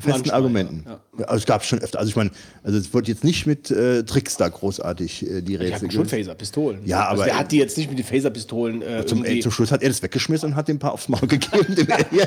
festen 0.00 0.30
Argumenten. 0.30 0.84
ja, 1.18 1.24
Also 1.26 1.36
es 1.38 1.46
gab 1.46 1.64
schon 1.64 1.78
öfter, 1.80 1.98
also 1.98 2.08
ich 2.08 2.16
meine, 2.16 2.30
also 2.62 2.78
es 2.78 2.92
wird 2.94 3.08
jetzt 3.08 3.24
nicht 3.24 3.46
mit 3.46 3.70
äh, 3.70 4.02
Tricks 4.04 4.36
da 4.36 4.48
großartig 4.48 5.30
äh, 5.30 5.42
die 5.42 5.56
Rätsel 5.56 5.74
hatten 5.74 5.90
schon. 5.90 6.06
Phaser-Pistolen. 6.06 6.80
Ja, 6.86 7.08
also 7.08 7.22
aber- 7.22 7.30
der 7.30 7.38
hat 7.38 7.52
die 7.52 7.58
jetzt 7.58 7.76
nicht 7.76 7.88
mit 7.90 7.98
den 7.98 8.06
Phaser-Pistolen 8.06 8.82
äh, 8.82 9.04
Zum, 9.06 9.24
ey, 9.24 9.40
zum 9.40 9.52
Schluss 9.52 9.70
hat 9.72 9.82
er 9.82 9.88
das 9.88 10.02
weggeschmissen 10.02 10.50
und 10.50 10.56
hat 10.56 10.68
dem 10.68 10.78
Paar 10.78 10.92
aufs 10.92 11.08
Maul 11.08 11.20
gegeben. 11.28 11.76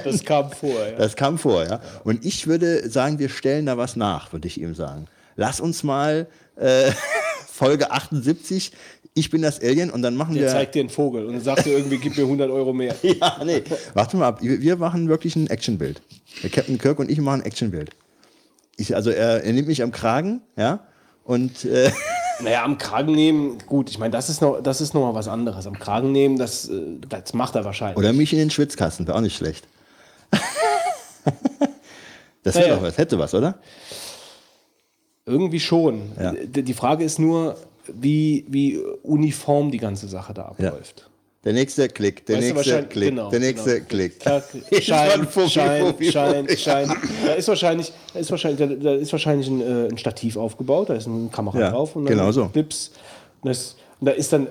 Das 0.03 0.23
kam 0.23 0.51
vor, 0.51 0.69
ja. 0.69 0.97
Das 0.97 1.15
kam 1.15 1.37
vor, 1.37 1.63
ja. 1.65 1.79
Und 2.03 2.25
ich 2.25 2.47
würde 2.47 2.89
sagen, 2.89 3.19
wir 3.19 3.29
stellen 3.29 3.65
da 3.65 3.77
was 3.77 3.95
nach, 3.95 4.31
würde 4.33 4.47
ich 4.47 4.59
ihm 4.59 4.75
sagen. 4.75 5.05
Lass 5.35 5.59
uns 5.59 5.83
mal 5.83 6.27
äh, 6.55 6.91
Folge 7.47 7.91
78, 7.91 8.71
ich 9.15 9.29
bin 9.29 9.43
das 9.43 9.61
Alien 9.61 9.91
und 9.91 10.01
dann 10.01 10.15
machen 10.15 10.33
Der 10.33 10.43
wir. 10.45 10.49
zeigt 10.49 10.73
dir 10.73 10.79
einen 10.79 10.89
Vogel 10.89 11.25
und 11.27 11.33
dann 11.33 11.41
sagt 11.43 11.67
er 11.67 11.73
irgendwie, 11.73 11.97
gib 11.97 12.17
mir 12.17 12.23
100 12.23 12.49
Euro 12.49 12.73
mehr. 12.73 12.95
Ja, 13.03 13.39
nee. 13.45 13.61
Warte 13.93 14.17
mal 14.17 14.27
ab. 14.27 14.39
Wir 14.41 14.75
machen 14.77 15.07
wirklich 15.07 15.35
ein 15.35 15.47
Actionbild. 15.47 16.01
Der 16.41 16.49
Captain 16.49 16.77
Kirk 16.77 16.99
und 16.99 17.09
ich 17.11 17.19
machen 17.19 17.41
ein 17.41 17.45
Actionbild. 17.45 17.91
Ich, 18.75 18.95
also 18.95 19.11
er, 19.11 19.43
er 19.43 19.53
nimmt 19.53 19.67
mich 19.67 19.83
am 19.83 19.91
Kragen, 19.91 20.41
ja, 20.57 20.79
und 21.23 21.63
äh, 21.65 21.91
Naja, 22.41 22.63
am 22.63 22.77
Kragen 22.79 23.13
nehmen, 23.13 23.59
gut, 23.67 23.89
ich 23.91 23.99
meine, 23.99 24.11
das 24.11 24.27
ist 24.29 24.41
noch, 24.41 24.59
das 24.61 24.81
ist 24.81 24.93
noch 24.93 25.01
mal 25.01 25.13
was 25.13 25.27
anderes. 25.27 25.67
Am 25.67 25.77
Kragen 25.77 26.11
nehmen, 26.11 26.37
das, 26.37 26.67
äh, 26.67 26.97
das 27.07 27.33
macht 27.33 27.55
er 27.55 27.63
wahrscheinlich. 27.63 27.97
oder 27.97 28.11
mich 28.11 28.33
in 28.33 28.39
den 28.39 28.49
Schwitzkasten, 28.49 29.07
wäre 29.07 29.17
auch 29.17 29.21
nicht 29.21 29.35
schlecht. 29.35 29.67
Das 32.43 32.55
Naja. 32.55 32.75
doch 32.75 32.81
was, 32.81 32.97
hätte 32.97 33.17
was, 33.17 33.33
oder? 33.33 33.57
Irgendwie 35.25 35.61
schon. 35.61 36.11
Ja. 36.19 36.33
Die 36.33 36.73
Frage 36.73 37.05
ist 37.05 37.17
nur, 37.17 37.55
wie, 37.87 38.45
wie 38.49 38.77
uniform 39.01 39.71
die 39.71 39.77
ganze 39.77 40.09
Sache 40.09 40.33
da 40.33 40.43
abläuft. 40.47 41.09
Der 41.45 41.51
nächste 41.53 41.89
Klick, 41.89 42.25
der 42.25 42.37
Weißt 42.37 42.41
nächste 42.47 42.55
wahrscheinlich- 42.57 42.89
Klick, 42.89 43.09
genau, 43.09 43.29
der 43.29 43.39
nächste 43.41 43.73
genau. 43.75 43.85
Klick. 43.89 44.19
Klar, 44.19 44.43
Jedes 44.71 44.87
Mal 44.87 45.09
Schein, 45.09 45.27
Fuffi, 45.27 45.49
Schein, 45.49 45.85
Fuffi, 45.85 46.11
Schein, 46.11 46.45
Fuffi. 46.45 46.57
Schein. 46.57 46.93
Da 47.25 47.33
ist 47.33 47.47
wahrscheinlich, 47.49 47.93
da 48.13 48.19
ist 48.19 48.31
wahrscheinlich, 48.31 48.79
da, 48.81 48.93
ist 48.93 49.11
wahrscheinlich 49.11 49.47
ein, 49.49 49.61
äh, 49.61 49.87
ein 49.89 49.97
Stativ 49.97 50.37
aufgebaut, 50.37 50.89
da 50.89 50.93
ist 50.95 51.07
eine 51.07 51.27
Kamera 51.29 51.59
Ja, 51.59 51.71
drauf 51.71 51.95
und 51.97 52.05
dann 52.05 52.13
genau 52.17 52.31
so. 52.31 52.47
Clips. 52.47 52.91
Und 53.41 53.49
das, 53.49 53.75
und 53.99 54.05
da 54.07 54.11
ist 54.13 54.31
dann, 54.31 54.47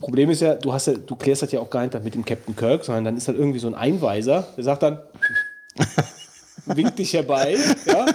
Problem 0.00 0.30
ist 0.30 0.40
ja, 0.42 0.54
du 0.54 0.72
hast 0.72 0.86
ja, 0.86 0.94
du 0.94 1.16
klärst 1.16 1.42
das 1.42 1.50
ja 1.52 1.58
auch 1.60 1.68
gar 1.70 1.82
nicht 1.82 2.04
mit 2.04 2.14
dem 2.14 2.24
Captain 2.24 2.54
Kirk, 2.54 2.84
sondern 2.84 3.04
dann 3.06 3.16
ist 3.16 3.26
dann 3.26 3.36
irgendwie 3.36 3.58
so 3.58 3.66
ein 3.66 3.74
Einweiser, 3.74 4.46
der 4.56 4.62
sagt 4.64 4.82
dann, 4.84 5.00
winkt 6.66 6.98
dich 6.98 7.12
herbei, 7.12 7.56
ja, 7.86 8.06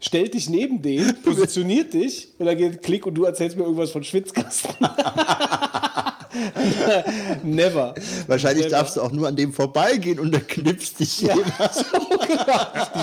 stellt 0.00 0.34
dich 0.34 0.48
neben 0.48 0.82
den, 0.82 1.14
positioniert 1.24 1.94
dich 1.94 2.28
und 2.38 2.46
dann 2.46 2.56
geht 2.56 2.82
Klick 2.82 3.06
und 3.06 3.14
du 3.14 3.24
erzählst 3.24 3.56
mir 3.56 3.64
irgendwas 3.64 3.90
von 3.90 4.04
Schwitzkasten. 4.04 4.74
Never. 7.42 7.94
Wahrscheinlich 8.26 8.66
Never. 8.66 8.76
darfst 8.76 8.96
du 8.96 9.00
auch 9.00 9.12
nur 9.12 9.28
an 9.28 9.36
dem 9.36 9.52
vorbeigehen 9.52 10.18
und 10.20 10.32
dann 10.32 10.46
knipst 10.46 11.00
dich 11.00 11.20
jemand. 11.20 11.44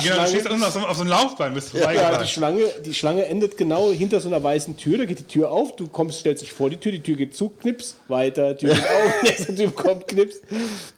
Genau, 0.03 0.23
du 0.23 0.27
stehst 0.27 0.49
unten 0.49 0.63
auf 0.63 0.73
so, 0.73 0.79
auf 0.79 0.95
so 0.97 1.01
einem 1.01 1.11
Laufbein, 1.11 1.53
bist 1.53 1.73
du 1.73 1.77
Ja, 1.77 2.17
die. 2.21 2.27
Schlange, 2.27 2.63
die 2.85 2.93
Schlange 2.93 3.25
endet 3.25 3.57
genau 3.57 3.91
hinter 3.91 4.19
so 4.19 4.27
einer 4.27 4.43
weißen 4.43 4.75
Tür. 4.75 4.97
Da 4.97 5.05
geht 5.05 5.19
die 5.19 5.23
Tür 5.23 5.51
auf, 5.51 5.75
du 5.75 5.87
kommst, 5.87 6.19
stellst 6.19 6.41
dich 6.41 6.51
vor 6.51 6.69
die 6.69 6.77
Tür, 6.77 6.91
die 6.91 7.01
Tür 7.01 7.15
geht 7.15 7.35
zu, 7.35 7.49
knips, 7.49 7.95
weiter, 8.07 8.57
Tür 8.57 8.73
geht 8.73 8.83
auf, 8.83 9.23
nächster 9.23 9.55
Typ 9.55 9.75
kommt, 9.75 10.07
knips. 10.07 10.41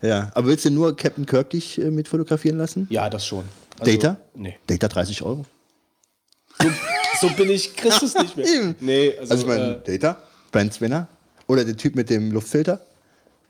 Ja, 0.02 0.32
aber 0.34 0.48
willst 0.48 0.66
du 0.66 0.72
nur 0.72 0.96
Captain 0.96 1.26
Kirk 1.26 1.52
dich 1.52 1.80
äh, 1.80 1.92
mit 1.92 2.08
fotografieren 2.08 2.58
lassen? 2.58 2.88
Ja, 2.90 3.10
das 3.10 3.26
schon. 3.28 3.44
Also, 3.80 3.92
Data? 3.92 4.18
Nee. 4.34 4.56
Data 4.66 4.88
30 4.88 5.22
Euro. 5.22 5.46
So 7.20 7.30
bin 7.30 7.50
ich 7.50 7.76
Christus 7.76 8.14
nicht 8.16 8.36
mehr. 8.38 8.76
Nee, 8.80 9.14
also, 9.20 9.32
Also 9.34 9.44
ich 9.44 9.48
meine, 9.48 9.82
äh, 9.86 9.98
Data, 10.00 10.18
Brand 10.52 10.74
Spinner 10.74 11.08
oder 11.48 11.64
der 11.66 11.76
Typ 11.78 11.96
mit 11.96 12.10
dem 12.10 12.32
Luftfilter. 12.32 12.82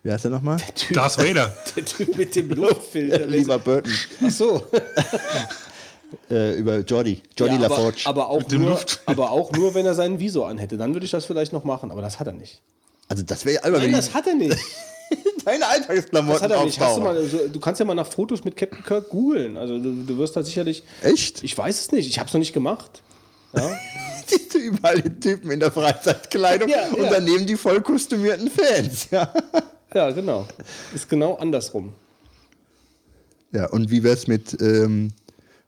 Wie 0.04 0.12
heißt 0.12 0.24
der 0.26 0.32
nochmal? 0.32 0.58
Darth 0.92 1.18
Vader. 1.18 1.56
der 1.76 1.86
Typ 1.86 2.16
mit 2.18 2.36
dem 2.36 2.50
Luftfilter. 2.52 3.26
Lieber 3.28 3.58
Burton. 3.58 3.92
Ach 4.24 4.30
so. 4.32 4.64
Äh, 6.30 6.54
über 6.60 6.80
Jordi. 6.80 7.22
Jordi 7.38 7.56
Ja, 7.56 7.60
aber, 7.66 7.70
LaForge. 7.70 8.02
aber, 8.06 8.30
auch 8.30 8.44
dem 8.44 8.62
nur, 8.62 8.70
Luft- 8.72 9.02
aber 9.06 9.32
auch 9.32 9.52
nur, 9.52 9.74
wenn 9.74 9.86
er 9.86 9.96
seinen 9.96 10.20
Visor 10.20 10.48
anhätte. 10.48 10.78
Dann 10.78 10.94
würde 10.94 11.06
ich 11.06 11.12
das 11.12 11.26
vielleicht 11.26 11.52
noch 11.54 11.64
machen, 11.64 11.92
aber 11.92 12.02
das 12.02 12.20
hat 12.20 12.28
er 12.28 12.34
nicht. 12.34 12.62
also 13.10 13.24
das 13.24 13.44
wäre 13.46 13.56
ja 13.56 13.62
albern, 13.62 13.82
Nein, 13.82 13.92
wenn 13.92 13.98
das 13.98 14.14
hat 14.14 14.28
er 14.28 14.36
nicht. 14.36 14.58
deine 15.46 15.68
Alltagsklamotten 15.68 16.42
hat 16.42 16.52
er 16.52 16.66
nicht. 16.66 16.80
Hast 16.80 16.98
du, 16.98 17.02
mal, 17.02 17.24
so, 17.26 17.48
du 17.48 17.60
kannst 17.60 17.80
ja 17.80 17.86
mal 17.86 17.94
nach 17.94 18.08
Fotos 18.08 18.44
mit 18.44 18.56
Captain 18.56 18.84
Kirk 18.84 19.10
googeln. 19.10 19.58
Also 19.58 19.78
du, 19.78 20.04
du 20.04 20.18
wirst 20.18 20.36
da 20.36 20.44
sicherlich. 20.44 20.84
Echt? 21.02 21.44
Ich 21.44 21.58
weiß 21.58 21.80
es 21.80 21.92
nicht. 21.92 22.08
Ich 22.08 22.20
habe 22.20 22.28
es 22.28 22.34
noch 22.34 22.40
nicht 22.40 22.54
gemacht. 22.54 23.02
Ja? 23.56 23.78
Siehst 24.28 24.54
du 24.54 24.58
überall 24.58 25.02
die 25.02 25.20
Typen 25.20 25.52
in 25.52 25.60
der 25.60 25.72
Freizeitkleidung 25.72 26.68
Ja, 26.68 26.88
und 26.90 27.04
ja. 27.04 27.10
daneben 27.12 27.46
die 27.46 27.56
voll 27.56 27.82
kostümierten 27.82 28.50
Fans. 28.50 29.08
Ja, 29.12 29.32
ja, 29.94 30.12
genau. 30.12 30.48
Ist 30.94 31.08
genau 31.08 31.36
andersrum. 31.36 31.94
ja 33.52 33.70
und 33.70 33.92
wie 33.92 34.04
wär's 34.04 34.28
mit, 34.28 34.60
ähm, 34.62 35.14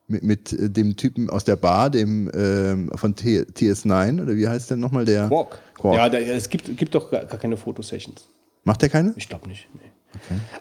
mit, 0.07 0.23
mit 0.23 0.53
äh, 0.53 0.69
dem 0.71 0.95
Typen 0.95 1.29
aus 1.29 1.43
der 1.43 1.55
Bar, 1.55 1.91
dem 1.91 2.31
ähm, 2.33 2.91
von 2.95 3.15
T 3.15 3.41
TS9 3.41 4.23
oder 4.23 4.35
wie 4.35 4.47
heißt 4.47 4.71
der 4.71 4.77
nochmal 4.77 5.05
der? 5.05 5.27
Quark. 5.27 5.59
Quark. 5.75 5.95
Ja, 5.95 6.09
da, 6.09 6.17
es 6.17 6.49
gibt, 6.49 6.75
gibt 6.75 6.95
doch 6.95 7.11
gar, 7.11 7.25
gar 7.25 7.39
keine 7.39 7.57
Fotosessions. 7.57 8.27
Macht 8.67 8.81
der 8.81 8.89
keine? 8.89 9.13
Ich 9.15 9.29
glaube 9.29 9.47
nicht. 9.47 9.69
Nee. 9.73 9.79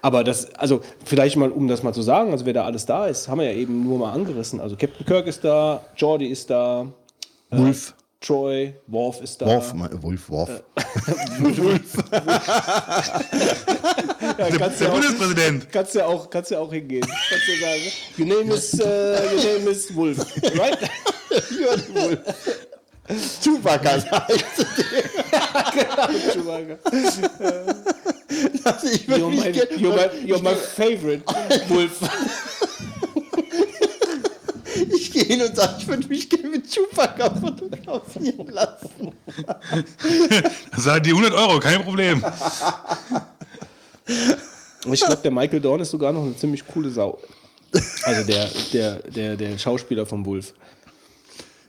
Aber 0.00 0.22
das, 0.22 0.54
also 0.54 0.80
vielleicht 1.04 1.36
mal, 1.36 1.50
um 1.50 1.66
das 1.66 1.82
mal 1.82 1.92
zu 1.92 2.02
sagen, 2.02 2.30
also 2.30 2.46
wer 2.46 2.52
da 2.52 2.64
alles 2.64 2.86
da 2.86 3.06
ist, 3.06 3.26
haben 3.26 3.40
wir 3.40 3.46
ja 3.50 3.56
eben 3.58 3.82
nur 3.82 3.98
mal 3.98 4.12
angerissen. 4.12 4.60
Also 4.60 4.76
Captain 4.76 5.04
Kirk 5.04 5.26
ist 5.26 5.42
da, 5.42 5.84
Jordi 5.96 6.26
ist 6.26 6.48
da, 6.50 6.86
Wolf. 7.50 7.94
Troy, 8.20 8.74
Worf 8.86 9.20
ist 9.22 9.42
da. 9.42 9.46
Worf, 9.46 9.74
mein- 9.74 10.02
Wolf, 10.02 10.30
Worf. 10.30 10.50
Ja, 14.38 14.48
kannst 14.58 14.80
Der 14.80 14.86
ja 14.86 14.92
auch- 14.92 14.92
Bundespräsident. 15.00 15.72
Kannst 15.72 15.94
ja 15.94 16.06
auch, 16.06 16.30
kannst 16.30 16.50
ja 16.50 16.58
auch 16.60 16.72
hingehen. 16.72 17.00
Kannst 17.02 17.48
ja 17.48 17.54
sagen, 17.66 17.82
your 18.18 18.26
name 18.42 18.54
is, 18.54 18.74
uh, 18.74 18.78
your 18.84 19.58
name 19.58 19.70
is 19.70 19.94
Wolf, 19.96 20.18
right? 20.58 20.78
Chewbacca 23.42 24.00
sagt. 24.00 24.44
Chewbacca. 26.32 26.78
Also 28.64 28.86
ich 28.88 29.06
You're 29.06 29.20
würde 29.20 29.36
my, 29.36 29.48
you're 29.76 29.94
my, 29.94 30.08
you're 30.26 30.42
my 30.42 30.54
favorite 30.54 31.22
Wolf. 31.68 32.00
Ich 34.94 35.10
gehe 35.10 35.24
hin 35.24 35.40
und 35.40 35.56
sage, 35.56 35.76
ich 35.78 35.88
würde 35.88 36.06
mich 36.06 36.28
gerne 36.28 36.48
mit 36.50 36.66
Chewbacca 36.70 37.34
fotografieren 37.34 38.48
lassen. 38.48 39.12
Das 40.70 40.84
sind 40.84 41.06
die 41.06 41.10
100 41.10 41.32
Euro, 41.32 41.58
kein 41.60 41.82
Problem. 41.82 42.22
Ich 44.92 45.00
glaube, 45.00 45.22
der 45.22 45.30
Michael 45.30 45.60
Dorn 45.60 45.80
ist 45.80 45.90
sogar 45.90 46.12
noch 46.12 46.22
eine 46.22 46.36
ziemlich 46.36 46.66
coole 46.66 46.90
Sau. 46.90 47.18
Also 48.02 48.26
der, 48.26 48.50
der, 48.72 48.94
der, 49.02 49.36
der 49.36 49.58
Schauspieler 49.58 50.04
vom 50.04 50.24
Wolf. 50.26 50.52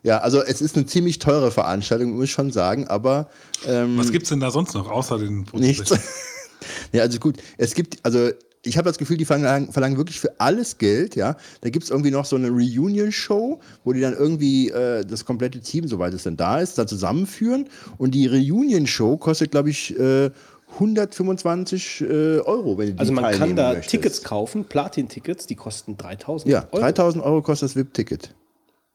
Ja, 0.07 0.19
also 0.19 0.41
es 0.41 0.61
ist 0.61 0.77
eine 0.77 0.85
ziemlich 0.85 1.19
teure 1.19 1.51
Veranstaltung, 1.51 2.11
muss 2.11 2.23
ich 2.23 2.31
schon 2.31 2.49
sagen, 2.49 2.87
aber 2.87 3.27
ähm, 3.67 3.97
Was 3.97 4.09
gibt's 4.09 4.29
denn 4.29 4.39
da 4.39 4.51
sonst 4.51 4.73
noch, 4.73 4.89
außer 4.89 5.17
den 5.17 5.45
nichts. 5.51 5.93
ja, 6.93 7.01
also 7.01 7.19
gut, 7.19 7.35
es 7.57 7.75
gibt, 7.75 7.97
also 8.03 8.29
ich 8.63 8.77
habe 8.77 8.87
das 8.87 8.99
Gefühl, 8.99 9.17
die 9.17 9.25
verlangen, 9.25 9.69
verlangen 9.73 9.97
wirklich 9.97 10.21
für 10.21 10.39
alles 10.39 10.77
Geld, 10.77 11.17
ja. 11.17 11.35
Da 11.59 11.69
gibt 11.69 11.83
es 11.83 11.89
irgendwie 11.89 12.11
noch 12.11 12.23
so 12.23 12.37
eine 12.37 12.47
Reunion-Show, 12.47 13.59
wo 13.83 13.91
die 13.91 13.99
dann 13.99 14.13
irgendwie 14.13 14.69
äh, 14.69 15.03
das 15.03 15.25
komplette 15.25 15.59
Team, 15.59 15.89
soweit 15.89 16.13
es 16.13 16.23
denn 16.23 16.37
da 16.37 16.61
ist, 16.61 16.77
da 16.77 16.87
zusammenführen. 16.87 17.67
Und 17.97 18.11
die 18.11 18.27
Reunion-Show 18.27 19.17
kostet, 19.17 19.51
glaube 19.51 19.71
ich, 19.71 19.93
äh, 19.99 20.31
125 20.75 21.99
äh, 22.01 22.39
Euro, 22.39 22.77
wenn 22.77 22.87
du 22.87 22.93
die 22.93 22.99
Also 22.99 23.11
man 23.11 23.33
kann 23.33 23.57
da 23.57 23.73
möchtest. 23.73 23.89
Tickets 23.89 24.23
kaufen, 24.23 24.63
Platin-Tickets, 24.63 25.47
die 25.47 25.55
kosten 25.55 25.97
3000 25.97 26.49
Ja, 26.49 26.65
Euro. 26.71 26.81
3000 26.81 27.23
Euro 27.25 27.41
kostet 27.41 27.69
das 27.69 27.75
VIP-Ticket. 27.75 28.33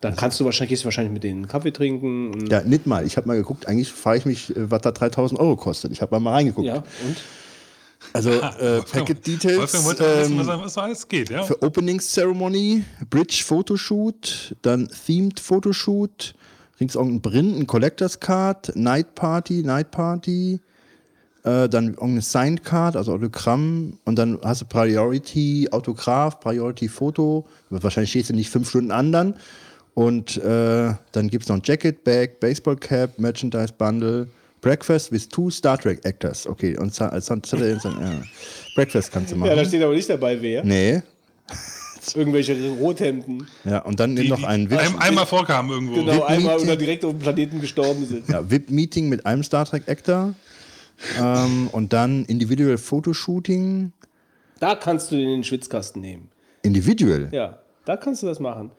Dann 0.03 0.17
kannst 0.17 0.41
du 0.41 0.45
wahrscheinlich, 0.45 0.71
gehst 0.71 0.83
du 0.83 0.87
wahrscheinlich 0.87 1.13
mit 1.13 1.23
denen 1.23 1.47
Kaffee 1.47 1.73
trinken. 1.73 2.47
Ja, 2.51 2.63
nicht 2.63 2.87
mal. 2.87 3.07
Ich 3.07 3.17
habe 3.17 3.29
mal 3.29 3.37
geguckt, 3.37 3.69
eigentlich 3.69 3.93
frage 3.93 4.19
ich 4.19 4.27
mich, 4.27 4.57
äh, 4.57 4.71
was 4.71 4.83
da 4.83 4.91
3000 4.91 5.39
Euro 5.41 5.57
kostet. 5.57 5.93
Ich 5.93 6.03
habe 6.03 6.19
mal 6.19 6.33
reingeguckt. 6.33 6.67
ja, 6.67 6.77
und? 6.77 7.17
Also 8.13 8.31
äh, 8.31 8.83
Packet 8.93 9.25
Details 9.25 9.85
wollte 9.85 10.05
wissen, 10.05 10.41
ähm, 10.41 10.47
was, 10.47 10.77
alles 10.77 11.07
geht, 11.07 11.31
ja? 11.31 11.45
für 11.45 11.63
Opening 11.63 12.01
Ceremony, 12.01 12.85
Bridge 13.09 13.45
Photoshoot, 13.47 14.57
dann 14.63 14.89
Themed 15.07 15.39
Photoshoot, 15.39 16.35
rings 16.81 16.97
irgendein 16.97 17.21
Brin, 17.21 17.61
ein 17.61 17.67
Collectors 17.69 18.19
Card, 18.19 18.73
Night 18.75 19.15
Party, 19.15 19.63
Night 19.63 19.93
Party, 19.93 20.61
äh, 21.45 21.69
dann 21.69 21.91
irgendeine 21.91 22.23
Signed 22.23 22.65
Card, 22.65 22.97
also 22.97 23.13
Autogramm 23.13 23.99
und 24.05 24.17
dann 24.17 24.39
hast 24.43 24.63
du 24.63 24.65
Priority 24.67 25.69
Autograph, 25.71 26.41
Priority 26.41 26.89
Foto. 26.89 27.47
Wahrscheinlich 27.71 28.11
stehst 28.11 28.31
du 28.31 28.35
nicht 28.35 28.51
fünf 28.51 28.69
Stunden 28.69 28.91
an 28.91 29.13
dann. 29.13 29.35
Und 29.95 30.39
äh, 30.39 30.95
dann 31.13 31.29
gibt 31.29 31.45
es 31.45 31.49
noch 31.49 31.57
ein 31.57 31.63
Jacket 31.65 32.03
Bag, 32.05 32.41
Baseball 32.41 32.77
Cap, 32.77 33.19
Merchandise 33.19 33.73
Bundle, 33.77 34.27
Breakfast 34.63 35.13
with 35.13 35.29
two 35.29 35.51
Star 35.51 35.77
Trek 35.79 36.01
Actors. 36.05 36.47
Okay, 36.47 36.77
und 36.79 36.99
als 37.01 37.27
Saturday, 37.27 37.77
ja. 37.83 38.23
Breakfast 38.75 39.13
kannst 39.13 39.33
du 39.33 39.37
machen. 39.37 39.51
Ja, 39.51 39.57
da 39.57 39.65
steht 39.65 39.83
aber 39.83 39.95
nicht 39.95 40.09
dabei, 40.09 40.41
wer. 40.41 40.65
nee. 40.65 41.03
Irgendwelche 42.17 42.57
Rothemden. 42.81 43.47
Ja, 43.65 43.79
und 43.83 44.01
dann 44.01 44.17
Die, 44.17 44.29
noch 44.29 44.39
die 44.39 44.45
ein 44.45 44.69
VIP, 44.69 44.81
ein, 44.81 44.99
einmal 44.99 45.25
vorkamen 45.25 45.71
irgendwo. 45.71 45.95
Genau, 46.05 46.25
einmal 46.25 46.55
Meeting. 46.55 46.69
oder 46.69 46.77
direkt 46.77 47.05
auf 47.05 47.13
dem 47.13 47.21
Planeten 47.21 47.61
gestorben 47.61 48.05
sind. 48.07 48.29
ja, 48.29 48.51
VIP-Meeting 48.51 49.09
mit 49.09 49.25
einem 49.25 49.45
Star 49.45 49.65
Trek 49.67 49.85
Actor. 49.89 50.35
ähm, 51.21 51.69
und 51.71 51.93
dann 51.93 52.25
Individual 52.25 52.77
Fotoshooting. 52.77 53.93
Da 54.59 54.75
kannst 54.75 55.13
du 55.13 55.17
den 55.17 55.27
in 55.29 55.31
den 55.39 55.45
Schwitzkasten 55.45 56.03
nehmen. 56.03 56.29
Individual. 56.63 57.29
Ja, 57.31 57.59
da 57.85 57.97
kannst 57.97 58.23
du 58.25 58.27
das 58.27 58.41
machen. 58.41 58.73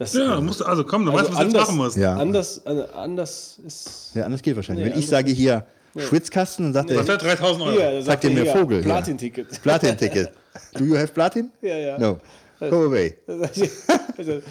Das 0.00 0.14
Ja, 0.14 0.40
musst 0.40 0.60
du, 0.60 0.64
also 0.64 0.82
komm, 0.82 1.04
du 1.04 1.12
Also 1.12 1.24
weißt, 1.24 1.30
was 1.30 1.36
du 1.38 1.44
jetzt 1.44 1.54
anders- 1.54 1.68
machen 1.68 1.76
musst. 1.76 1.96
Ja. 1.98 2.16
anders, 2.16 2.58
äh, 2.64 2.84
anders 2.96 3.60
ist. 3.66 4.10
Ja, 4.14 4.24
anders 4.24 4.40
geht 4.40 4.56
wahrscheinlich. 4.56 4.86
Nee, 4.86 4.92
Wenn 4.92 4.98
ich 4.98 5.06
sage 5.06 5.30
hier 5.30 5.66
Schwitzkasten, 5.96 6.72
dann 6.72 6.88
sagt 6.88 6.98
Was 6.98 7.06
er 7.06 7.14
hat 7.14 7.22
3000 7.22 7.62
Euro? 7.64 7.72
Hier, 7.76 7.90
da 7.92 8.02
Sagt 8.02 8.24
ihr 8.24 8.30
mir 8.30 8.46
Vogel, 8.46 8.78
ja. 8.78 8.84
Platin-Ticket. 8.84 9.60
Platin-Ticket. 9.62 10.30
Do 10.74 10.84
you 10.84 10.96
have 10.96 11.08
Platin? 11.08 11.50
Ja, 11.60 11.76
ja. 11.76 11.98
No. 11.98 12.18
Go 12.60 12.84
away. 12.86 13.16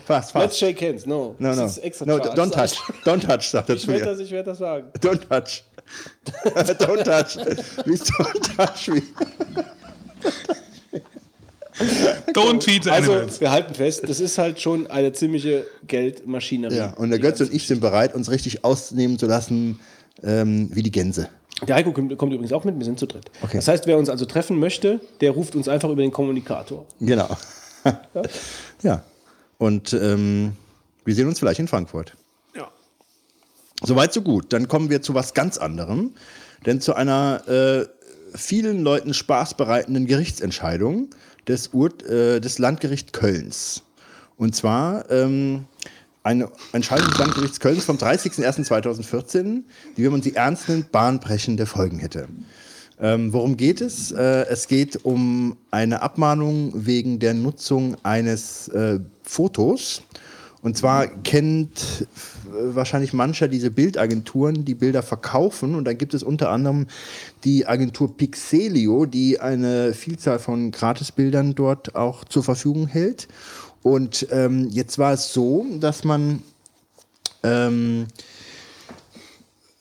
Fast, 0.05 0.31
fast. 0.31 0.35
Let's 0.35 0.57
shake 0.57 0.81
hands. 0.81 1.05
No. 1.07 1.35
No, 1.39 1.49
Das 1.49 1.57
no. 1.57 1.65
ist 1.65 1.77
extra 1.79 2.05
No, 2.05 2.17
don't 2.17 2.51
touch. 2.51 2.77
Don't 3.05 3.25
touch, 3.25 3.49
sagt 3.49 3.69
er 3.69 3.75
Ich 3.75 3.81
zu 3.81 3.87
werde 3.87 4.05
mir. 4.05 4.11
das, 4.11 4.19
ich 4.19 4.31
werd 4.31 4.47
das 4.47 4.57
sagen. 4.59 4.87
Don't 4.99 5.27
touch. 5.27 5.63
don't 6.79 7.03
touch. 7.03 7.83
Please 7.83 8.03
don't 8.05 8.55
touch 8.55 8.87
me. 8.87 9.01
Don't 12.33 12.63
feed 12.63 12.83
the 12.83 12.91
Also, 12.91 13.13
animals. 13.13 13.41
wir 13.41 13.51
halten 13.51 13.73
fest, 13.73 14.03
das 14.07 14.19
ist 14.19 14.37
halt 14.37 14.59
schon 14.59 14.87
eine 14.87 15.13
ziemliche 15.13 15.65
Geldmaschinerie. 15.87 16.75
Ja, 16.75 16.93
und 16.93 17.09
der 17.09 17.19
ganze 17.19 17.45
und 17.45 17.53
ich 17.53 17.67
sind 17.67 17.81
bereit, 17.81 18.13
uns 18.13 18.29
richtig 18.29 18.63
ausnehmen 18.63 19.17
zu 19.17 19.25
lassen, 19.25 19.79
ähm, 20.23 20.69
wie 20.73 20.83
die 20.83 20.91
Gänse. 20.91 21.29
Der 21.67 21.75
Heiko 21.75 21.91
kommt, 21.91 22.17
kommt 22.17 22.33
übrigens 22.33 22.53
auch 22.53 22.63
mit, 22.63 22.77
wir 22.77 22.85
sind 22.85 22.99
zu 22.99 23.05
dritt. 23.05 23.29
Okay. 23.41 23.57
Das 23.57 23.67
heißt, 23.67 23.85
wer 23.87 23.97
uns 23.97 24.09
also 24.09 24.25
treffen 24.25 24.59
möchte, 24.59 25.01
der 25.21 25.31
ruft 25.31 25.55
uns 25.55 25.67
einfach 25.67 25.89
über 25.89 26.01
den 26.01 26.11
Kommunikator. 26.11 26.85
Genau. 26.99 27.29
ja. 28.81 29.03
Und 29.57 29.91
ähm, 29.93 30.53
wir 31.03 31.15
sehen 31.15 31.27
uns 31.27 31.39
vielleicht 31.39 31.59
in 31.59 31.67
Frankfurt. 31.67 32.13
Ja. 32.55 32.69
Soweit, 33.83 34.13
so 34.13 34.21
gut. 34.21 34.53
Dann 34.53 34.69
kommen 34.69 34.89
wir 34.89 35.01
zu 35.01 35.13
was 35.13 35.33
ganz 35.33 35.57
anderem. 35.57 36.11
Denn 36.65 36.79
zu 36.79 36.93
einer 36.93 37.47
äh, 37.47 37.85
vielen 38.37 38.81
Leuten 38.83 39.13
Spaß 39.13 39.55
bereitenden 39.55 40.07
Gerichtsentscheidung 40.07 41.09
des, 41.49 41.73
Ur 41.73 41.89
äh, 42.09 42.39
des 42.39 42.59
Landgericht 42.59 43.11
Kölns. 43.11 43.83
Und 44.37 44.55
zwar 44.55 45.11
ähm, 45.11 45.65
eine 46.23 46.49
Entscheidung 46.71 47.09
des 47.09 47.17
Landgerichts 47.17 47.59
Kölns 47.59 47.83
vom 47.83 47.97
30.01.2014, 47.97 49.63
die, 49.97 50.03
wenn 50.03 50.11
man 50.11 50.21
sie 50.21 50.35
ernst 50.35 50.69
nimmt, 50.69 50.91
bahnbrechende 50.93 51.65
Folgen 51.65 51.99
hätte. 51.99 52.29
Ähm, 53.01 53.33
worum 53.33 53.57
geht 53.57 53.81
es? 53.81 54.11
Äh, 54.11 54.45
es 54.49 54.67
geht 54.67 55.03
um 55.03 55.57
eine 55.71 56.01
Abmahnung 56.01 56.71
wegen 56.73 57.19
der 57.19 57.33
Nutzung 57.33 57.97
eines 58.03 58.67
äh, 58.69 58.99
Fotos. 59.23 60.03
Und 60.61 60.77
zwar 60.77 61.07
kennt 61.07 62.07
wahrscheinlich 62.51 63.13
mancher 63.13 63.47
diese 63.47 63.71
Bildagenturen, 63.71 64.65
die 64.65 64.75
Bilder 64.75 65.03
verkaufen. 65.03 65.75
Und 65.75 65.85
da 65.85 65.93
gibt 65.93 66.13
es 66.13 66.23
unter 66.23 66.49
anderem 66.49 66.87
die 67.43 67.65
Agentur 67.65 68.15
Pixelio, 68.15 69.05
die 69.05 69.39
eine 69.39 69.93
Vielzahl 69.93 70.39
von 70.39 70.71
Gratisbildern 70.71 71.55
dort 71.55 71.95
auch 71.95 72.25
zur 72.25 72.43
Verfügung 72.43 72.87
hält. 72.87 73.27
Und 73.81 74.27
ähm, 74.31 74.67
jetzt 74.69 74.97
war 74.97 75.13
es 75.13 75.33
so, 75.33 75.65
dass 75.79 76.03
man 76.03 76.43
ähm, 77.43 78.07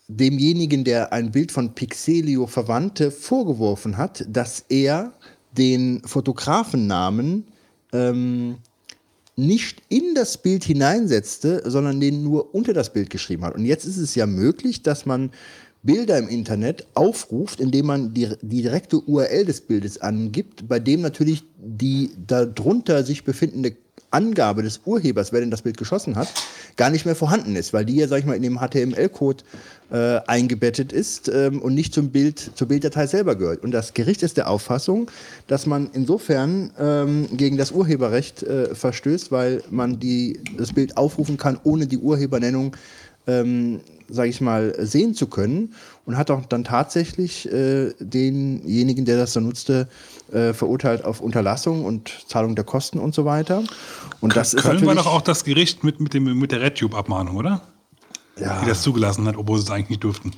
demjenigen, 0.09 0.85
der 0.85 1.13
ein 1.13 1.33
Bild 1.33 1.53
von 1.53 1.75
Pixelio 1.75 2.47
verwandte, 2.47 3.11
vorgeworfen 3.11 3.97
hat, 3.97 4.25
dass 4.29 4.65
er 4.69 5.13
den 5.53 6.03
Fotografennamen 6.05 7.47
ähm, 7.93 8.59
nicht 9.39 9.83
in 9.89 10.15
das 10.15 10.43
Bild 10.43 10.65
hineinsetzte, 10.65 11.63
sondern 11.65 12.01
den 12.01 12.23
nur 12.23 12.55
unter 12.55 12.73
das 12.73 12.93
Bild 12.93 13.09
geschrieben 13.09 13.45
hat. 13.45 13.55
Und 13.55 13.65
jetzt 13.65 13.85
ist 13.85 13.97
es 13.97 14.15
ja 14.15 14.27
möglich, 14.27 14.83
dass 14.83 15.07
man 15.07 15.31
Bilder 15.83 16.19
im 16.19 16.29
Internet 16.29 16.87
aufruft, 16.95 17.61
indem 17.61 17.87
man 17.87 18.13
die, 18.13 18.29
die 18.43 18.63
direkte 18.63 19.01
URL 19.01 19.45
des 19.45 19.61
Bildes 19.61 20.01
angibt, 20.01 20.69
bei 20.69 20.81
dem 20.81 21.03
natürlich 21.03 21.45
die 21.57 22.11
darunter 22.27 23.05
sich 23.05 23.23
befindende 23.23 23.77
Angabe 24.11 24.63
des 24.63 24.81
Urhebers, 24.85 25.33
wer 25.33 25.41
denn 25.41 25.51
das 25.51 25.63
Bild 25.63 25.77
geschossen 25.77 26.17
hat, 26.17 26.29
gar 26.77 26.91
nicht 26.91 27.05
mehr 27.05 27.15
vorhanden 27.15 27.57
ist, 27.57 27.73
weil 27.73 27.85
die 27.85 27.97
ja, 27.97 28.09
sag 28.09 28.21
ich 28.21 28.27
mal, 28.27 28.35
in 28.37 28.43
dem 28.43 28.59
HTML-Code 28.59 29.45
äh, 29.91 30.21
eingebettet 30.27 30.93
ist 30.93 31.29
ähm, 31.29 31.61
und 31.61 31.75
nicht 31.75 31.95
zum 31.95 32.11
Bild, 32.11 32.51
zur 32.55 32.69
Bilddatei 32.69 33.07
selber 33.07 33.37
gehört. 33.37 33.63
Und 33.63 33.73
das 33.73 33.95
Gericht 33.95 34.23
ist 34.23 34.37
der 34.37 34.49
Auffassung, 34.49 35.11
dass 35.47 35.67
man 35.67 35.91
insofern 35.93 36.71
ähm, 36.79 37.29
gegen 37.37 37.57
das 37.57 37.73
Urheberrecht 37.73 38.43
äh, 38.43 38.75
verstößt, 38.75 39.33
weil 39.33 39.63
man 39.71 39.99
die, 39.99 40.41
das 40.57 40.73
Bild 40.73 40.97
aufrufen 40.97 41.37
kann, 41.37 41.59
ohne 41.65 41.87
die 41.87 41.99
Urhebernennung 41.99 42.77
ähm, 43.27 43.81
sage 44.09 44.31
ich 44.31 44.41
mal, 44.41 44.75
sehen 44.79 45.15
zu 45.15 45.27
können 45.27 45.75
und 46.09 46.17
hat 46.17 46.31
auch 46.31 46.47
dann 46.47 46.65
tatsächlich 46.65 47.53
äh, 47.53 47.93
denjenigen, 48.01 49.05
der 49.05 49.19
das 49.19 49.35
dann 49.35 49.45
nutzte, 49.45 49.89
äh, 50.33 50.55
verurteilt 50.55 51.05
auf 51.05 51.21
Unterlassung 51.21 51.85
und 51.85 52.25
Zahlung 52.27 52.57
der 52.57 52.65
Kosten 52.65 52.99
und 52.99 53.15
so 53.15 53.27
weiter. 53.27 53.63
Und 54.23 54.35
das 54.35 54.55
ist 54.55 54.63
Köln 54.63 54.77
war 54.81 54.95
natürlich, 54.95 55.05
doch 55.05 55.13
auch 55.13 55.21
das 55.21 55.45
Gericht 55.45 55.85
mit, 55.85 56.01
mit, 56.01 56.15
dem, 56.15 56.25
mit 56.39 56.51
der 56.51 56.63
RedTube-Abmahnung, 56.63 57.37
oder? 57.37 57.61
ja, 58.41 58.59
Die 58.63 58.69
das 58.69 58.81
zugelassen 58.81 59.27
hat, 59.27 59.37
obwohl 59.37 59.59
sie 59.59 59.65
es 59.65 59.71
eigentlich 59.71 59.91
nicht 59.91 60.05
durften. 60.05 60.33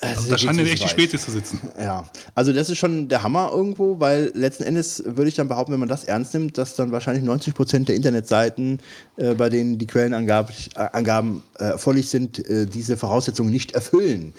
Also 0.00 0.30
Da 0.30 0.38
scheinen 0.38 0.58
ja 0.58 0.64
geht's 0.64 0.80
echt 0.80 0.84
die 0.84 0.88
Spezies 0.88 1.24
zu 1.24 1.30
sitzen. 1.30 1.60
Ja, 1.78 2.04
also 2.34 2.52
das 2.52 2.70
ist 2.70 2.78
schon 2.78 3.08
der 3.08 3.22
Hammer 3.22 3.50
irgendwo, 3.52 4.00
weil 4.00 4.30
letzten 4.34 4.62
Endes 4.64 5.02
würde 5.04 5.28
ich 5.28 5.34
dann 5.34 5.48
behaupten, 5.48 5.72
wenn 5.72 5.80
man 5.80 5.88
das 5.88 6.04
ernst 6.04 6.32
nimmt, 6.32 6.56
dass 6.56 6.74
dann 6.74 6.90
wahrscheinlich 6.90 7.24
90 7.24 7.54
Prozent 7.54 7.88
der 7.88 7.96
Internetseiten, 7.96 8.80
äh, 9.16 9.34
bei 9.34 9.50
denen 9.50 9.78
die 9.78 9.86
Quellenangaben 9.86 10.54
äh, 10.76 11.62
äh, 11.62 11.70
erforderlich 11.72 12.08
sind, 12.08 12.38
äh, 12.48 12.66
diese 12.66 12.96
Voraussetzungen 12.96 13.50
nicht 13.50 13.72
erfüllen. 13.72 14.32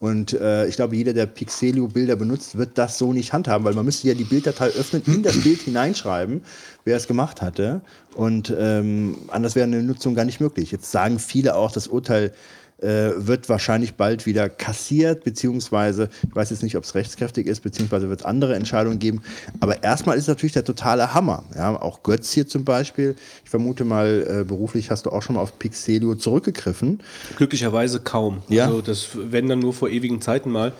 Und 0.00 0.32
äh, 0.32 0.68
ich 0.68 0.76
glaube, 0.76 0.94
jeder, 0.94 1.12
der 1.12 1.26
Pixelio-Bilder 1.26 2.14
benutzt, 2.14 2.56
wird 2.56 2.78
das 2.78 2.98
so 2.98 3.12
nicht 3.12 3.32
handhaben, 3.32 3.64
weil 3.64 3.74
man 3.74 3.84
müsste 3.84 4.06
ja 4.06 4.14
die 4.14 4.24
Bilddatei 4.24 4.68
öffnen, 4.68 5.02
in 5.06 5.24
das 5.24 5.42
Bild 5.42 5.60
hineinschreiben, 5.62 6.42
wer 6.84 6.96
es 6.96 7.08
gemacht 7.08 7.42
hatte. 7.42 7.80
Und 8.14 8.54
ähm, 8.56 9.16
anders 9.28 9.56
wäre 9.56 9.66
eine 9.66 9.82
Nutzung 9.82 10.14
gar 10.14 10.24
nicht 10.24 10.40
möglich. 10.40 10.70
Jetzt 10.70 10.92
sagen 10.92 11.18
viele 11.18 11.56
auch, 11.56 11.72
das 11.72 11.88
Urteil 11.88 12.32
äh, 12.78 13.10
wird 13.16 13.48
wahrscheinlich 13.48 13.94
bald 13.94 14.26
wieder 14.26 14.48
kassiert, 14.48 15.24
beziehungsweise, 15.24 16.08
ich 16.28 16.34
weiß 16.34 16.50
jetzt 16.50 16.62
nicht, 16.62 16.76
ob 16.76 16.84
es 16.84 16.94
rechtskräftig 16.94 17.46
ist, 17.46 17.60
beziehungsweise 17.60 18.08
wird 18.08 18.20
es 18.20 18.26
andere 18.26 18.54
Entscheidungen 18.54 18.98
geben. 18.98 19.22
Aber 19.60 19.82
erstmal 19.82 20.16
ist 20.16 20.22
es 20.22 20.28
natürlich 20.28 20.52
der 20.52 20.64
totale 20.64 21.14
Hammer. 21.14 21.44
Ja, 21.56 21.80
auch 21.80 22.02
Götz 22.02 22.32
hier 22.32 22.46
zum 22.46 22.64
Beispiel. 22.64 23.16
Ich 23.44 23.50
vermute 23.50 23.84
mal, 23.84 24.40
äh, 24.42 24.44
beruflich 24.44 24.90
hast 24.90 25.06
du 25.06 25.10
auch 25.10 25.22
schon 25.22 25.36
mal 25.36 25.42
auf 25.42 25.58
Pixelio 25.58 26.14
zurückgegriffen. 26.14 27.02
Glücklicherweise 27.36 28.00
kaum. 28.00 28.42
Ja. 28.48 28.66
Also 28.66 28.80
das 28.80 29.08
wenn 29.14 29.48
dann 29.48 29.58
nur 29.58 29.74
vor 29.74 29.88
ewigen 29.88 30.20
Zeiten 30.20 30.50
mal. 30.50 30.72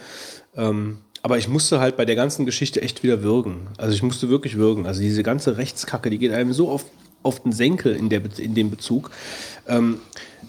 Ähm, 0.57 0.99
aber 1.23 1.39
ich 1.39 1.49
musste 1.49 1.81
halt 1.81 1.97
bei 1.97 2.05
der 2.05 2.15
ganzen 2.15 2.47
Geschichte 2.47 2.81
echt 2.81 3.03
wieder 3.03 3.23
würgen. 3.23 3.69
Also 3.77 3.95
ich 3.95 4.03
musste 4.03 4.29
wirklich 4.29 4.57
würgen. 4.57 4.87
Also 4.87 5.01
diese 5.01 5.23
ganze 5.23 5.57
Rechtskacke, 5.57 6.11
die 6.11 6.19
geht 6.19 6.33
einem 6.33 6.53
so 6.53 6.71
auf, 6.71 6.85
auf 7.23 7.43
den 7.43 7.53
Senkel 7.53 7.95
in, 7.95 8.09
der, 8.09 8.23
in 8.39 8.55
dem 8.55 8.71
Bezug. 8.71 9.11
Ähm, 9.67 10.01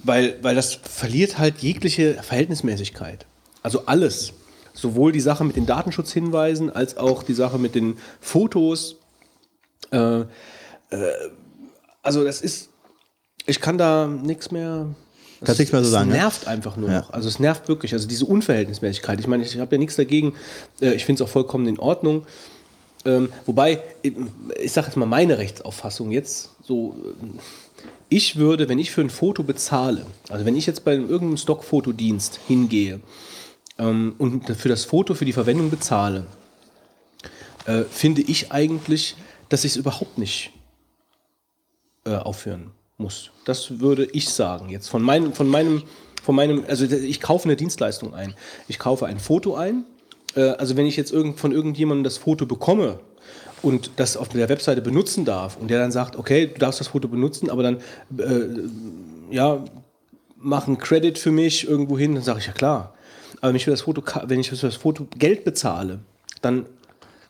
weil, 0.04 0.38
weil 0.42 0.56
das 0.56 0.74
verliert 0.76 1.38
halt 1.38 1.60
jegliche 1.60 2.16
Verhältnismäßigkeit. 2.24 3.26
Also 3.64 3.86
alles. 3.86 4.34
Sowohl 4.74 5.12
die 5.12 5.20
Sache 5.20 5.44
mit 5.44 5.56
den 5.56 5.66
Datenschutzhinweisen 5.66 6.70
als 6.70 6.96
auch 6.98 7.24
die 7.24 7.34
Sache 7.34 7.58
mit 7.58 7.76
den 7.76 7.98
Fotos. 8.22 8.96
Äh, 9.92 10.22
äh, 10.22 10.26
also 12.02 12.24
das 12.24 12.42
ist, 12.42 12.70
ich 13.46 13.60
kann 13.60 13.78
da 13.78 14.08
nichts 14.08 14.52
mehr. 14.52 14.88
Kannst 15.44 15.60
nichts 15.60 15.72
mehr 15.72 15.82
so 15.82 15.88
es 15.88 15.92
sagen, 15.94 16.10
ne? 16.10 16.18
nervt 16.18 16.48
einfach 16.48 16.76
nur 16.78 16.90
Ja. 16.90 17.00
noch. 17.00 17.10
Also 17.12 17.28
es 17.30 17.40
nervt 17.40 17.68
wirklich. 17.68 17.94
Also 17.94 18.08
diese 18.08 18.26
Unverhältnismäßigkeit. 18.26 19.20
Ich 19.20 19.28
meine, 19.28 19.44
ich 19.44 19.58
habe 19.58 19.76
ja 19.76 19.80
nichts 19.80 19.96
dagegen. 19.96 20.34
Äh, 20.82 20.94
Ich 20.94 21.06
finde 21.06 21.24
es 21.24 21.28
auch 21.30 21.32
vollkommen 21.32 21.68
in 21.68 21.80
Ordnung. 21.80 22.26
Ähm, 23.06 23.30
wobei, 23.46 23.82
ich, 24.02 24.72
sage 24.72 24.88
jetzt 24.88 24.98
mal 24.98 25.06
meine 25.06 25.38
Rechtsauffassung 25.38 26.12
jetzt 26.12 26.52
so. 26.64 26.96
ähm, 27.22 27.40
Ich 28.10 28.38
würde, 28.38 28.68
wenn 28.68 28.80
ich 28.80 28.90
für 28.92 29.02
ein 29.02 29.12
Foto 29.12 29.44
bezahle, 29.44 30.06
also 30.30 30.44
wenn 30.44 30.56
ich 30.56 30.66
jetzt 30.66 30.84
bei 30.84 30.94
irgendeinem 30.94 31.38
Stockfotodienst 31.38 32.40
hingehe 32.48 33.02
ähm, 33.78 34.16
und 34.18 34.50
für 34.58 34.70
das 34.70 34.86
Foto, 34.86 35.14
für 35.14 35.26
die 35.26 35.34
Verwendung 35.34 35.70
bezahle, 35.70 36.26
äh, 37.66 37.84
finde 37.84 38.22
ich 38.24 38.52
eigentlich, 38.52 39.16
dass 39.50 39.64
ich 39.64 39.74
es 39.74 39.78
überhaupt 39.78 40.18
nicht 40.18 40.52
äh, 42.06 42.16
aufführen 42.16 42.72
muss. 42.98 43.30
Das 43.46 43.80
würde 43.80 44.06
ich 44.06 44.30
sagen. 44.30 44.70
Jetzt 44.70 44.90
von 44.90 45.04
meinem, 45.04 45.34
von 45.34 45.48
meinem, 45.48 45.84
von 46.24 46.36
meinem, 46.36 46.66
also 46.68 46.86
ich 46.86 47.22
kaufe 47.22 47.46
eine 47.46 47.56
Dienstleistung 47.56 48.16
ein. 48.16 48.34
Ich 48.68 48.80
kaufe 48.80 49.06
ein 49.06 49.20
Foto 49.20 49.56
ein. 49.56 49.86
Äh, 50.36 50.50
also 50.52 50.78
wenn 50.78 50.88
ich 50.88 50.98
jetzt 50.98 51.12
irgend, 51.12 51.40
von 51.40 51.52
irgendjemandem 51.52 52.04
das 52.04 52.18
Foto 52.18 52.48
bekomme 52.48 53.00
und 53.62 53.92
das 53.98 54.18
auf 54.18 54.30
der 54.30 54.50
Webseite 54.50 54.82
benutzen 54.82 55.26
darf 55.26 55.58
und 55.58 55.70
der 55.70 55.80
dann 55.80 55.92
sagt, 55.92 56.16
okay, 56.16 56.48
du 56.48 56.60
darfst 56.60 56.80
das 56.80 56.88
Foto 56.90 57.08
benutzen, 57.08 57.50
aber 57.50 57.64
dann 57.64 57.78
äh, 58.18 59.34
ja, 59.36 59.64
mach 60.38 60.68
einen 60.68 60.78
Credit 60.78 61.18
für 61.18 61.32
mich 61.32 61.68
irgendwo 61.68 61.98
hin, 61.98 62.16
dann 62.16 62.24
sage 62.24 62.40
ich 62.40 62.48
ja 62.48 62.54
klar. 62.54 62.94
Aber 63.42 63.50
wenn 63.50 63.56
ich 63.56 63.66
für 63.66 63.72
das 63.72 63.82
Foto, 63.82 64.04
wenn 64.26 64.40
ich 64.40 64.50
für 64.50 64.56
das 64.56 64.76
Foto 64.76 65.08
Geld 65.18 65.44
bezahle, 65.44 66.00
dann 66.42 66.66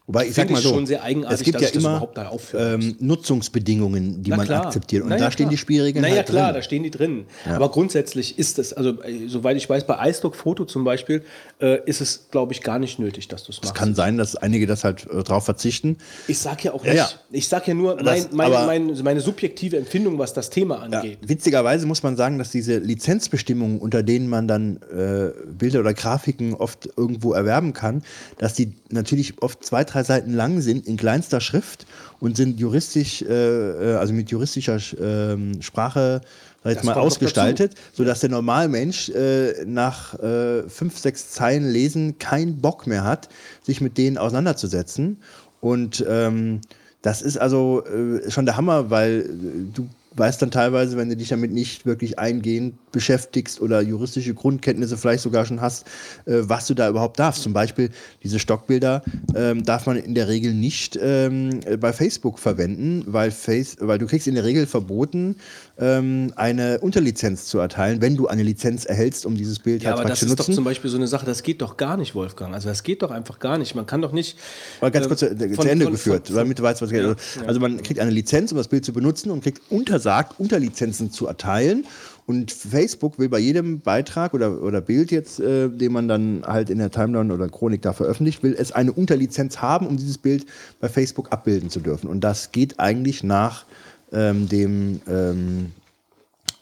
Wobei 0.09 0.25
ich 0.25 0.34
sag 0.34 0.47
finde 0.47 0.53
mal 0.53 0.61
so, 0.63 0.69
schon 0.69 0.88
sehr 0.88 1.03
eigenartig, 1.03 1.41
es 1.41 1.43
gibt 1.43 1.55
dass 1.55 1.61
ja 1.61 1.67
ich 1.67 1.73
das 1.75 1.84
immer 1.84 1.91
überhaupt 1.91 2.17
da 2.17 2.30
aufführen 2.30 2.82
ähm, 2.82 2.95
Nutzungsbedingungen, 2.99 4.23
die 4.23 4.32
Na 4.32 4.38
man 4.38 4.47
klar. 4.47 4.65
akzeptiert. 4.65 5.03
Und 5.03 5.09
Na 5.09 5.17
da 5.17 5.25
ja, 5.25 5.32
stehen 5.32 5.49
die 5.49 5.57
Spielregeln 5.57 6.01
naja, 6.01 6.15
halt 6.15 6.25
klar, 6.30 6.45
drin. 6.45 6.55
da 6.55 6.61
stehen 6.63 6.82
die 6.82 6.89
drin. 6.89 7.25
Aber 7.45 7.69
grundsätzlich 7.69 8.39
ist 8.39 8.57
es, 8.57 8.73
also 8.73 9.03
äh, 9.03 9.27
soweit 9.27 9.55
ich 9.55 9.69
weiß, 9.69 9.86
bei 9.86 10.09
iStock 10.09 10.36
Foto 10.36 10.65
zum 10.65 10.84
Beispiel, 10.84 11.23
äh, 11.62 11.80
ist 11.86 11.99
es, 11.99 12.28
glaube 12.32 12.53
ich, 12.53 12.62
gar 12.62 12.80
nicht 12.80 12.99
nötig, 12.99 13.28
dass 13.28 13.43
du 13.43 13.51
es 13.51 13.62
machst. 13.62 13.76
Kann 13.76 13.93
sein, 13.95 14.18
dass 14.18 14.36
einige 14.38 14.66
das 14.66 14.84
halt 14.86 15.05
äh, 15.12 15.24
drauf 15.24 15.43
verzichten. 15.45 15.97
ich 16.28 16.39
sag 16.39 16.64
ja 16.64 16.74
auch 16.74 16.86
Ja, 16.86 16.93
nicht, 16.93 17.12
ja. 17.12 17.20
ich 17.32 17.47
sag 17.49 17.68
ja 17.68 17.74
nur 17.74 17.95
mein, 17.95 18.05
Das- 18.05 18.32
meine, 18.32 18.57
aber- 18.57 18.93
meine, 19.03 19.20
subjektive 19.22 19.78
Empfindung, 19.78 20.18
was 20.18 20.34
das 20.34 20.49
Thema 20.49 20.76
Ja, 20.89 20.99
angeht. 20.99 21.18
witzigerweise 21.22 21.86
muss 21.86 22.01
man 22.01 22.16
sagen, 22.16 22.38
dass 22.38 22.51
diese 22.51 22.78
Lizenzbestimmungen, 22.78 23.80
unter 23.80 24.03
denen 24.03 24.30
man 24.30 24.47
dann 24.47 24.78
äh, 24.95 25.32
Bilder 25.51 25.82
oder 25.82 25.93
Grafiken 25.93 26.53
oft 26.53 26.89
irgendwo 26.95 27.34
erwerben 27.34 27.74
kann, 27.74 28.03
dass 28.38 28.53
die 28.53 28.74
natürlich 28.89 29.41
oft 29.41 29.64
zwei, 29.66 29.84
drei 29.84 30.03
Seiten 30.03 30.34
lang 30.34 30.62
sind 30.62 30.88
in 30.88 30.95
kleinster 30.95 31.41
Schrift 31.41 31.86
und 32.22 32.38
sind 32.38 32.60
juristisch, 32.60 33.22
äh, 33.22 33.26
äh, 33.28 33.95
also 33.95 34.14
mit 34.14 34.32
juristischer 34.32 34.80
ähm, 35.01 35.62
Sprache 35.62 36.22
sag 36.64 36.78
ich 36.78 36.84
mal, 36.84 36.93
ausgestaltet, 36.93 37.76
sodass 37.93 38.20
der 38.20 38.30
Normalmensch 38.30 39.10
äh, 39.10 39.66
nach 39.66 40.18
äh, 40.20 40.64
fünf, 40.70 40.97
sechs 40.97 41.32
Zeilen 41.32 41.70
lesen 41.70 42.20
keinen 42.20 42.62
Bock 42.62 42.88
mehr 42.88 43.03
hat, 43.03 43.30
sich 43.64 43.82
mit 43.82 43.97
denen 43.97 44.18
auseinanderzusetzen. 44.18 45.18
Und 45.62 46.05
ähm, 46.07 46.62
das 47.01 47.22
ist 47.22 47.38
also 47.38 47.84
äh, 47.86 48.30
schon 48.30 48.45
der 48.45 48.57
Hammer, 48.57 48.89
weil 48.89 49.22
äh, 49.22 49.74
du 49.74 49.88
weißt 50.16 50.41
dann 50.41 50.51
teilweise, 50.51 50.97
wenn 50.97 51.10
du 51.10 51.16
dich 51.16 51.30
damit 51.30 51.51
nicht 51.51 51.86
wirklich 51.86 52.20
eingehend 52.20 52.91
beschäftigst 52.91 53.62
oder 53.62 53.82
juristische 53.82 54.34
Grundkenntnisse 54.34 54.97
vielleicht 54.97 55.24
sogar 55.24 55.45
schon 55.45 55.62
hast, 55.62 55.88
äh, 56.26 56.41
was 56.41 56.68
du 56.68 56.74
da 56.74 56.89
überhaupt 56.89 57.20
darfst. 57.20 57.43
Zum 57.43 57.53
Beispiel 57.53 57.89
diese 58.24 58.39
Stockbilder 58.39 59.03
ähm, 59.36 59.64
darf 59.64 59.86
man 59.86 59.97
in 59.97 60.16
der 60.16 60.28
Regel 60.28 60.53
nicht 60.53 60.99
ähm, 61.01 61.62
bei 61.80 61.93
Facebook 61.93 62.39
verwenden, 62.39 63.03
weil, 63.07 63.32
Face, 63.32 63.78
weil 63.80 63.97
du 63.97 64.07
kriegst 64.07 64.28
in 64.28 64.36
der 64.36 64.43
Regel 64.43 64.68
verboten, 64.68 65.38
ähm, 65.80 66.34
eine 66.36 66.80
Unterlizenz 66.80 67.45
zu 67.45 67.59
erteilen, 67.59 68.01
wenn 68.01 68.17
du 68.17 68.27
eine 68.27 68.43
Lizenz 68.43 68.86
erhältst, 68.86 69.25
um 69.25 69.36
dieses 69.36 69.59
Bild 69.59 69.82
Ja, 69.84 69.91
halt 69.91 69.99
aber 70.01 70.09
das 70.09 70.21
ist 70.23 70.39
doch 70.39 70.49
zum 70.49 70.63
Beispiel 70.63 70.89
so 70.89 70.97
eine 70.97 71.07
Sache, 71.07 71.25
das 71.25 71.43
geht 71.43 71.61
doch 71.61 71.77
gar 71.77 71.97
nicht, 71.97 72.15
Wolfgang. 72.15 72.53
Also 72.53 72.69
das 72.69 72.84
geht 72.84 73.01
doch 73.01 73.11
einfach 73.11 73.39
gar 73.39 73.57
nicht. 73.57 73.75
Man 73.75 73.86
kann 73.86 74.01
doch 74.01 74.11
nicht. 74.11 74.38
Aber 74.82 74.91
ganz 74.91 75.05
ähm, 75.05 75.09
kurz 75.09 75.19
zu, 75.21 75.38
zu 75.38 75.53
von- 75.55 75.67
Ende 75.67 75.86
von- 75.86 75.93
geführt, 75.93 76.27
von- 76.27 76.36
damit 76.36 76.59
du 76.59 76.63
weißt, 76.63 76.82
was 76.82 76.89
geht. 76.89 77.03
Also, 77.03 77.15
also 77.47 77.59
man 77.59 77.82
kriegt 77.82 77.99
eine 77.99 78.11
Lizenz, 78.11 78.51
um 78.51 78.57
das 78.57 78.67
Bild 78.67 78.84
zu 78.84 78.93
benutzen 78.93 79.32
und 79.32 79.43
kriegt 79.43 79.61
untersagt, 79.71 80.39
Unterlizenzen 80.39 81.11
zu 81.11 81.27
erteilen. 81.27 81.86
Und 82.25 82.51
Facebook 82.51 83.17
will 83.17 83.27
bei 83.27 83.39
jedem 83.39 83.80
Beitrag 83.80 84.36
oder, 84.36 84.61
oder 84.61 84.82
Bild 84.82 85.09
jetzt, 85.09 85.39
äh, 85.39 85.67
den 85.67 85.91
man 85.91 86.07
dann 86.07 86.43
halt 86.45 86.69
in 86.69 86.77
der 86.77 86.91
Timeline 86.91 87.34
oder 87.34 87.49
Chronik 87.49 87.82
da 87.82 87.91
veröffentlicht, 87.91 88.43
will 88.43 88.55
es 88.55 88.71
eine 88.71 88.91
Unterlizenz 88.93 89.63
haben, 89.63 89.88
um 89.88 89.97
dieses 89.97 90.19
Bild 90.19 90.45
bei 90.80 90.89
Facebook 90.89 91.32
abbilden 91.32 91.71
zu 91.71 91.80
dürfen. 91.80 92.07
Und 92.07 92.21
das 92.21 92.51
geht 92.51 92.80
eigentlich 92.80 93.23
nach 93.23 93.65
ähm, 94.12 94.47
dem 94.47 95.01
ähm, 95.07 95.72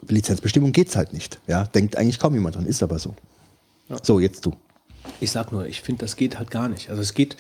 Lizenzbestimmung 0.08 0.72
geht's 0.72 0.96
halt 0.96 1.14
nicht. 1.14 1.40
Ja, 1.48 1.66
denkt 1.66 1.98
eigentlich 1.98 2.20
kaum 2.20 2.34
jemand 2.34 2.56
dran, 2.56 2.66
ist 2.66 2.84
aber 2.84 3.00
so. 3.00 3.16
So, 4.04 4.20
jetzt 4.20 4.46
du. 4.46 4.54
Ich 5.20 5.32
sag 5.32 5.52
nur, 5.52 5.66
ich 5.66 5.82
finde, 5.82 6.02
das 6.02 6.16
geht 6.16 6.38
halt 6.38 6.52
gar 6.52 6.68
nicht. 6.68 6.90
Also 6.90 7.02
es 7.02 7.14
geht 7.14 7.38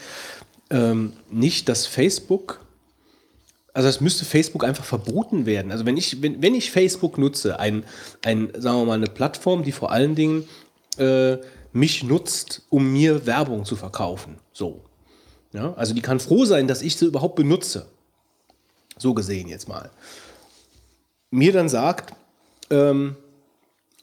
ähm, 0.69 1.13
nicht, 1.29 1.67
dass 1.69 1.85
Facebook, 1.85 2.61
also 3.73 3.89
es 3.89 4.01
müsste 4.01 4.25
Facebook 4.25 4.63
einfach 4.63 4.85
verboten 4.85 5.45
werden. 5.45 5.71
Also 5.71 5.85
wenn 5.85 5.97
ich, 5.97 6.21
wenn, 6.21 6.41
wenn 6.41 6.55
ich 6.55 6.71
Facebook 6.71 7.17
nutze, 7.17 7.59
ein, 7.59 7.83
ein, 8.23 8.49
sagen 8.57 8.79
wir 8.79 8.85
mal, 8.85 8.93
eine 8.93 9.07
Plattform, 9.07 9.63
die 9.63 9.71
vor 9.71 9.91
allen 9.91 10.15
Dingen 10.15 10.47
äh, 10.97 11.37
mich 11.73 12.03
nutzt, 12.03 12.63
um 12.69 12.91
mir 12.91 13.25
Werbung 13.25 13.65
zu 13.65 13.75
verkaufen. 13.75 14.37
So. 14.53 14.81
Ja, 15.53 15.73
also 15.73 15.93
die 15.93 16.01
kann 16.01 16.19
froh 16.19 16.45
sein, 16.45 16.67
dass 16.67 16.81
ich 16.81 16.97
sie 16.97 17.05
überhaupt 17.05 17.35
benutze. 17.35 17.87
So 18.97 19.13
gesehen 19.13 19.47
jetzt 19.47 19.67
mal. 19.67 19.89
Mir 21.31 21.51
dann 21.51 21.69
sagt, 21.69 22.13
ähm, 22.69 23.15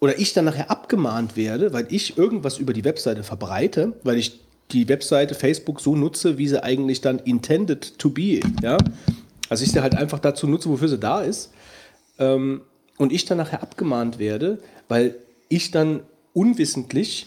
oder 0.00 0.18
ich 0.18 0.32
dann 0.32 0.44
nachher 0.44 0.70
abgemahnt 0.70 1.36
werde, 1.36 1.72
weil 1.72 1.86
ich 1.88 2.18
irgendwas 2.18 2.58
über 2.58 2.72
die 2.72 2.84
Webseite 2.84 3.22
verbreite, 3.22 3.94
weil 4.02 4.18
ich 4.18 4.40
die 4.70 4.88
Webseite 4.88 5.34
Facebook 5.34 5.80
so 5.80 5.96
nutze, 5.96 6.38
wie 6.38 6.48
sie 6.48 6.62
eigentlich 6.62 7.00
dann 7.00 7.18
intended 7.20 7.98
to 7.98 8.10
be, 8.10 8.40
ja. 8.62 8.78
Also 9.48 9.64
ich 9.64 9.72
sie 9.72 9.80
halt 9.80 9.94
einfach 9.94 10.18
dazu 10.18 10.46
nutze, 10.46 10.68
wofür 10.68 10.88
sie 10.88 10.98
da 10.98 11.22
ist. 11.22 11.50
Ähm, 12.18 12.62
und 12.96 13.12
ich 13.12 13.24
dann 13.24 13.38
nachher 13.38 13.62
abgemahnt 13.62 14.18
werde, 14.18 14.58
weil 14.88 15.16
ich 15.48 15.70
dann 15.70 16.00
unwissentlich 16.32 17.26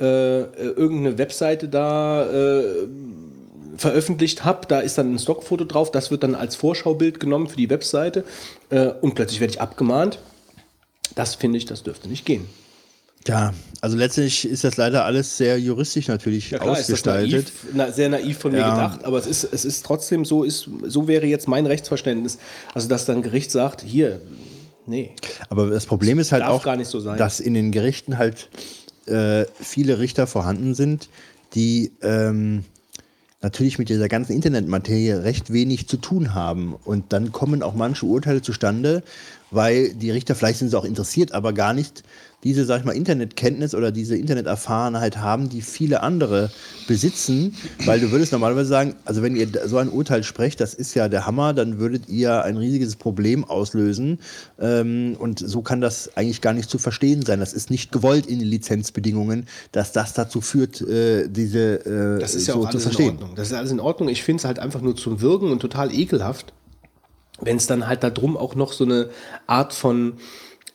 äh, 0.00 0.40
äh, 0.40 0.46
irgendeine 0.76 1.18
Webseite 1.18 1.68
da 1.68 2.24
äh, 2.30 2.88
veröffentlicht 3.80 4.44
habe, 4.44 4.66
da 4.66 4.80
ist 4.80 4.98
dann 4.98 5.14
ein 5.14 5.18
Stockfoto 5.18 5.64
drauf, 5.64 5.90
das 5.90 6.10
wird 6.10 6.22
dann 6.22 6.34
als 6.34 6.54
Vorschaubild 6.54 7.18
genommen 7.18 7.48
für 7.48 7.56
die 7.56 7.70
Webseite 7.70 8.24
äh, 8.68 8.88
und 9.00 9.14
plötzlich 9.14 9.40
werde 9.40 9.54
ich 9.54 9.60
abgemahnt. 9.60 10.18
Das 11.14 11.34
finde 11.34 11.56
ich, 11.58 11.64
das 11.64 11.82
dürfte 11.82 12.08
nicht 12.08 12.26
gehen. 12.26 12.46
Ja, 13.26 13.52
also 13.80 13.96
letztlich 13.96 14.46
ist 14.48 14.64
das 14.64 14.76
leider 14.76 15.04
alles 15.04 15.36
sehr 15.36 15.58
juristisch 15.58 16.08
natürlich 16.08 16.52
ist 16.52 16.60
das 16.60 16.68
ausgestaltet. 16.68 17.32
naiv, 17.32 17.52
na, 17.74 17.92
sehr 17.92 18.08
naiv 18.10 18.38
von 18.38 18.52
mir 18.52 18.58
Ja. 18.58 18.70
gedacht, 18.70 19.04
aber 19.04 19.18
es 19.18 19.26
ist, 19.26 19.44
es 19.44 19.64
ist 19.64 19.84
trotzdem 19.84 20.24
so, 20.24 20.44
ist, 20.44 20.68
so 20.86 21.08
wäre 21.08 21.26
jetzt 21.26 21.48
mein 21.48 21.66
Rechtsverständnis. 21.66 22.38
Also, 22.74 22.88
dass 22.88 23.06
dann 23.06 23.22
Gericht 23.22 23.50
sagt, 23.50 23.82
hier, 23.82 24.20
nee. 24.86 25.10
Aber 25.48 25.68
das 25.68 25.86
Problem 25.86 26.18
ist 26.18 26.32
halt 26.32 26.44
auch, 26.44 26.62
gar 26.62 26.76
nicht 26.76 26.88
so 26.88 27.00
dass 27.00 27.40
in 27.40 27.54
den 27.54 27.72
Gerichten 27.72 28.16
halt 28.18 28.48
äh, 29.06 29.44
viele 29.60 29.98
Richter 29.98 30.26
vorhanden 30.26 30.74
sind, 30.74 31.08
die 31.54 31.92
ähm, 32.02 32.64
natürlich 33.42 33.78
mit 33.78 33.88
dieser 33.88 34.08
ganzen 34.08 34.32
Internetmaterie 34.32 35.22
recht 35.22 35.52
wenig 35.52 35.88
zu 35.88 35.96
tun 35.96 36.34
haben. 36.34 36.74
Und 36.84 37.12
dann 37.12 37.32
kommen 37.32 37.62
auch 37.62 37.74
manche 37.74 38.06
Urteile 38.06 38.42
zustande, 38.42 39.02
weil 39.50 39.94
die 39.94 40.10
Richter, 40.10 40.34
vielleicht 40.34 40.58
sind 40.58 40.70
sie 40.70 40.78
auch 40.78 40.84
interessiert, 40.84 41.32
aber 41.32 41.52
gar 41.52 41.72
nicht 41.72 42.02
diese, 42.42 42.64
sag 42.64 42.80
ich 42.80 42.86
mal, 42.86 42.92
Internetkenntnis 42.92 43.74
oder 43.74 43.92
diese 43.92 44.16
Interneterfahrenheit 44.16 45.18
haben, 45.18 45.48
die 45.48 45.60
viele 45.60 46.02
andere 46.02 46.50
besitzen, 46.88 47.54
weil 47.84 48.00
du 48.00 48.10
würdest 48.10 48.32
normalerweise 48.32 48.68
sagen, 48.68 48.96
also 49.04 49.22
wenn 49.22 49.36
ihr 49.36 49.48
so 49.66 49.76
ein 49.76 49.90
Urteil 49.90 50.22
sprecht, 50.22 50.60
das 50.60 50.72
ist 50.72 50.94
ja 50.94 51.08
der 51.08 51.26
Hammer, 51.26 51.52
dann 51.52 51.78
würdet 51.78 52.08
ihr 52.08 52.42
ein 52.42 52.56
riesiges 52.56 52.96
Problem 52.96 53.44
auslösen 53.44 54.20
ähm, 54.58 55.16
und 55.18 55.38
so 55.38 55.60
kann 55.60 55.80
das 55.80 56.16
eigentlich 56.16 56.40
gar 56.40 56.54
nicht 56.54 56.70
zu 56.70 56.78
verstehen 56.78 57.22
sein. 57.22 57.40
Das 57.40 57.52
ist 57.52 57.70
nicht 57.70 57.92
gewollt 57.92 58.26
in 58.26 58.38
den 58.38 58.48
Lizenzbedingungen, 58.48 59.46
dass 59.72 59.92
das 59.92 60.14
dazu 60.14 60.40
führt, 60.40 60.80
äh, 60.80 61.28
diese 61.28 61.84
äh, 61.84 62.20
Das 62.20 62.34
ist 62.34 62.46
ja 62.46 62.54
so 62.54 62.60
auch 62.60 62.70
zu 62.70 62.78
alles 62.78 62.84
in 62.84 62.90
verstehen. 62.92 63.10
Ordnung. 63.10 63.34
Das 63.36 63.48
ist 63.48 63.54
alles 63.54 63.70
in 63.70 63.80
Ordnung. 63.80 64.08
Ich 64.08 64.22
finde 64.22 64.40
es 64.40 64.44
halt 64.46 64.58
einfach 64.58 64.80
nur 64.80 64.96
zum 64.96 65.20
Wirken 65.20 65.52
und 65.52 65.60
total 65.60 65.92
ekelhaft, 65.94 66.54
wenn 67.40 67.56
es 67.56 67.66
dann 67.66 67.86
halt 67.86 68.02
darum 68.02 68.36
auch 68.36 68.54
noch 68.54 68.72
so 68.72 68.84
eine 68.84 69.10
Art 69.46 69.72
von 69.72 70.14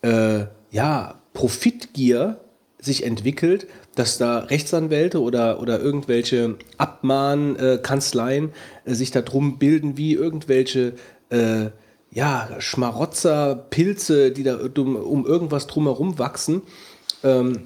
äh, 0.01 0.45
ja, 0.72 1.22
Profitgier 1.34 2.39
sich 2.80 3.03
entwickelt, 3.03 3.68
dass 3.95 4.18
da 4.18 4.39
Rechtsanwälte 4.39 5.22
oder, 5.22 5.59
oder 5.59 5.80
irgendwelche 5.80 6.57
Abmahnkanzleien 6.78 8.51
äh, 8.86 8.93
sich 8.93 9.11
darum 9.11 9.57
bilden, 9.57 9.97
wie 9.97 10.13
irgendwelche 10.13 10.93
äh, 11.30 11.68
ja, 12.11 12.49
Schmarotzer, 12.59 13.55
Pilze, 13.55 14.32
die 14.32 14.43
da 14.43 14.57
um, 14.78 14.95
um 14.95 15.26
irgendwas 15.26 15.68
drumherum 15.68 16.20
wachsen, 16.20 16.61
ähm, 17.24 17.63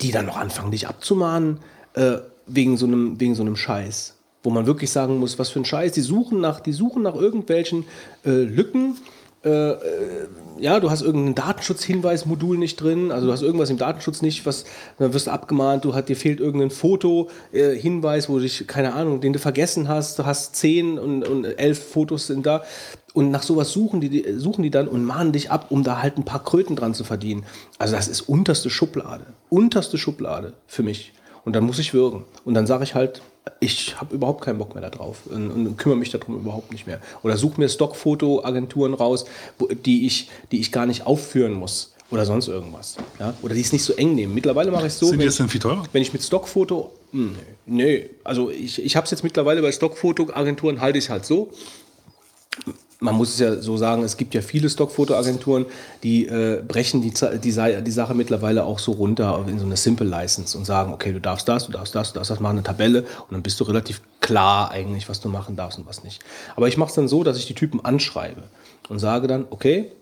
die 0.00 0.10
dann 0.10 0.26
noch 0.26 0.36
anfangen, 0.36 0.72
dich 0.72 0.88
abzumahnen, 0.88 1.60
äh, 1.94 2.18
wegen, 2.46 2.76
so 2.76 2.86
einem, 2.86 3.20
wegen 3.20 3.34
so 3.34 3.42
einem 3.42 3.56
Scheiß. 3.56 4.13
Wo 4.44 4.50
man 4.50 4.66
wirklich 4.66 4.90
sagen 4.90 5.18
muss, 5.18 5.38
was 5.40 5.50
für 5.50 5.58
ein 5.58 5.64
Scheiß. 5.64 5.92
Die 5.92 6.02
suchen 6.02 6.40
nach, 6.40 6.60
die 6.60 6.72
suchen 6.72 7.02
nach 7.02 7.16
irgendwelchen 7.16 7.86
äh, 8.24 8.30
Lücken. 8.30 8.98
Äh, 9.44 9.70
äh, 9.72 9.78
ja, 10.58 10.80
du 10.80 10.90
hast 10.90 11.02
irgendein 11.02 11.34
Datenschutzhinweismodul 11.34 12.56
nicht 12.56 12.80
drin, 12.80 13.10
also 13.10 13.26
du 13.26 13.32
hast 13.32 13.42
irgendwas 13.42 13.68
im 13.68 13.76
Datenschutz 13.76 14.22
nicht, 14.22 14.46
was, 14.46 14.64
dann 14.98 15.12
wirst 15.12 15.26
du 15.26 15.32
abgemahnt, 15.32 15.84
du 15.84 15.94
hat, 15.94 16.08
dir 16.08 16.16
fehlt 16.16 16.40
irgendein 16.40 16.70
Foto, 16.70 17.28
äh, 17.52 17.76
wo 17.82 18.38
dich, 18.38 18.66
keine 18.66 18.94
Ahnung, 18.94 19.20
den 19.20 19.34
du 19.34 19.38
vergessen 19.38 19.88
hast, 19.88 20.18
du 20.18 20.24
hast 20.24 20.56
zehn 20.56 20.98
und, 20.98 21.28
und 21.28 21.44
elf 21.44 21.90
Fotos 21.90 22.28
sind 22.28 22.46
da. 22.46 22.62
Und 23.12 23.30
nach 23.30 23.42
sowas 23.42 23.70
suchen 23.70 24.00
die, 24.00 24.08
die, 24.08 24.32
suchen 24.38 24.62
die 24.62 24.70
dann 24.70 24.88
und 24.88 25.04
mahnen 25.04 25.32
dich 25.32 25.50
ab, 25.50 25.66
um 25.70 25.84
da 25.84 26.00
halt 26.00 26.16
ein 26.16 26.24
paar 26.24 26.42
Kröten 26.42 26.74
dran 26.74 26.94
zu 26.94 27.04
verdienen. 27.04 27.44
Also 27.78 27.94
das 27.94 28.08
ist 28.08 28.22
unterste 28.22 28.70
Schublade. 28.70 29.26
Unterste 29.50 29.98
Schublade 29.98 30.54
für 30.66 30.82
mich. 30.82 31.12
Und 31.44 31.54
dann 31.54 31.64
muss 31.64 31.78
ich 31.78 31.94
würgen. 31.94 32.24
Und 32.44 32.54
dann 32.54 32.66
sage 32.66 32.84
ich 32.84 32.94
halt, 32.94 33.22
ich 33.60 34.00
habe 34.00 34.14
überhaupt 34.14 34.44
keinen 34.44 34.58
Bock 34.58 34.74
mehr 34.74 34.82
da 34.82 34.90
drauf 34.90 35.22
und, 35.26 35.50
und 35.50 35.76
kümmere 35.76 35.98
mich 35.98 36.10
darum 36.10 36.36
überhaupt 36.36 36.72
nicht 36.72 36.86
mehr. 36.86 37.00
Oder 37.22 37.36
suche 37.36 37.60
mir 37.60 37.68
Stockfoto-Agenturen 37.68 38.94
raus, 38.94 39.26
wo, 39.58 39.66
die, 39.66 40.06
ich, 40.06 40.30
die 40.50 40.60
ich 40.60 40.72
gar 40.72 40.86
nicht 40.86 41.06
aufführen 41.06 41.52
muss. 41.52 41.92
Oder 42.10 42.26
sonst 42.26 42.48
irgendwas. 42.48 42.96
Ja? 43.18 43.34
Oder 43.42 43.54
die 43.54 43.60
es 43.60 43.72
nicht 43.72 43.82
so 43.82 43.92
eng 43.94 44.14
nehmen. 44.14 44.34
Mittlerweile 44.34 44.70
mache 44.70 44.86
ich 44.86 44.92
es 44.92 44.98
so, 44.98 45.06
Sind 45.06 45.14
die 45.16 45.20
wenn, 45.20 45.26
jetzt 45.26 45.38
denn 45.38 45.48
viel 45.48 45.60
teurer? 45.60 45.82
wenn 45.92 46.02
ich 46.02 46.12
mit 46.12 46.22
Stockfoto 46.22 46.92
Nee, 47.66 48.10
also 48.24 48.50
ich, 48.50 48.84
ich 48.84 48.96
habe 48.96 49.04
es 49.04 49.10
jetzt 49.12 49.22
mittlerweile 49.22 49.62
bei 49.62 49.70
Stockfotoagenturen 49.70 50.80
halte 50.80 50.98
ich 50.98 51.10
halt 51.10 51.24
so. 51.24 51.52
Man 53.04 53.16
muss 53.16 53.34
es 53.34 53.38
ja 53.38 53.60
so 53.60 53.76
sagen, 53.76 54.02
es 54.02 54.16
gibt 54.16 54.32
ja 54.32 54.40
viele 54.40 54.70
Stockfotoagenturen, 54.70 55.66
die 56.02 56.26
äh, 56.26 56.62
brechen 56.66 57.02
die, 57.02 57.12
die, 57.12 57.82
die 57.82 57.90
Sache 57.90 58.14
mittlerweile 58.14 58.64
auch 58.64 58.78
so 58.78 58.92
runter 58.92 59.44
in 59.46 59.58
so 59.58 59.66
eine 59.66 59.76
Simple 59.76 60.06
License 60.06 60.56
und 60.56 60.64
sagen, 60.64 60.90
okay, 60.94 61.12
du 61.12 61.20
darfst 61.20 61.46
das, 61.46 61.66
du 61.66 61.72
darfst 61.72 61.94
das, 61.94 62.14
du 62.14 62.14
darfst 62.14 62.30
das, 62.30 62.40
machen 62.40 62.56
eine 62.56 62.62
Tabelle 62.62 63.02
und 63.02 63.32
dann 63.32 63.42
bist 63.42 63.60
du 63.60 63.64
relativ 63.64 64.00
klar 64.22 64.70
eigentlich, 64.70 65.06
was 65.10 65.20
du 65.20 65.28
machen 65.28 65.54
darfst 65.54 65.78
und 65.78 65.86
was 65.86 66.02
nicht. 66.02 66.22
Aber 66.56 66.66
ich 66.66 66.78
mache 66.78 66.88
es 66.88 66.94
dann 66.94 67.06
so, 67.06 67.22
dass 67.24 67.36
ich 67.36 67.44
die 67.44 67.54
Typen 67.54 67.84
anschreibe 67.84 68.44
und 68.88 69.00
sage 69.00 69.26
dann, 69.26 69.44
okay, 69.50 69.92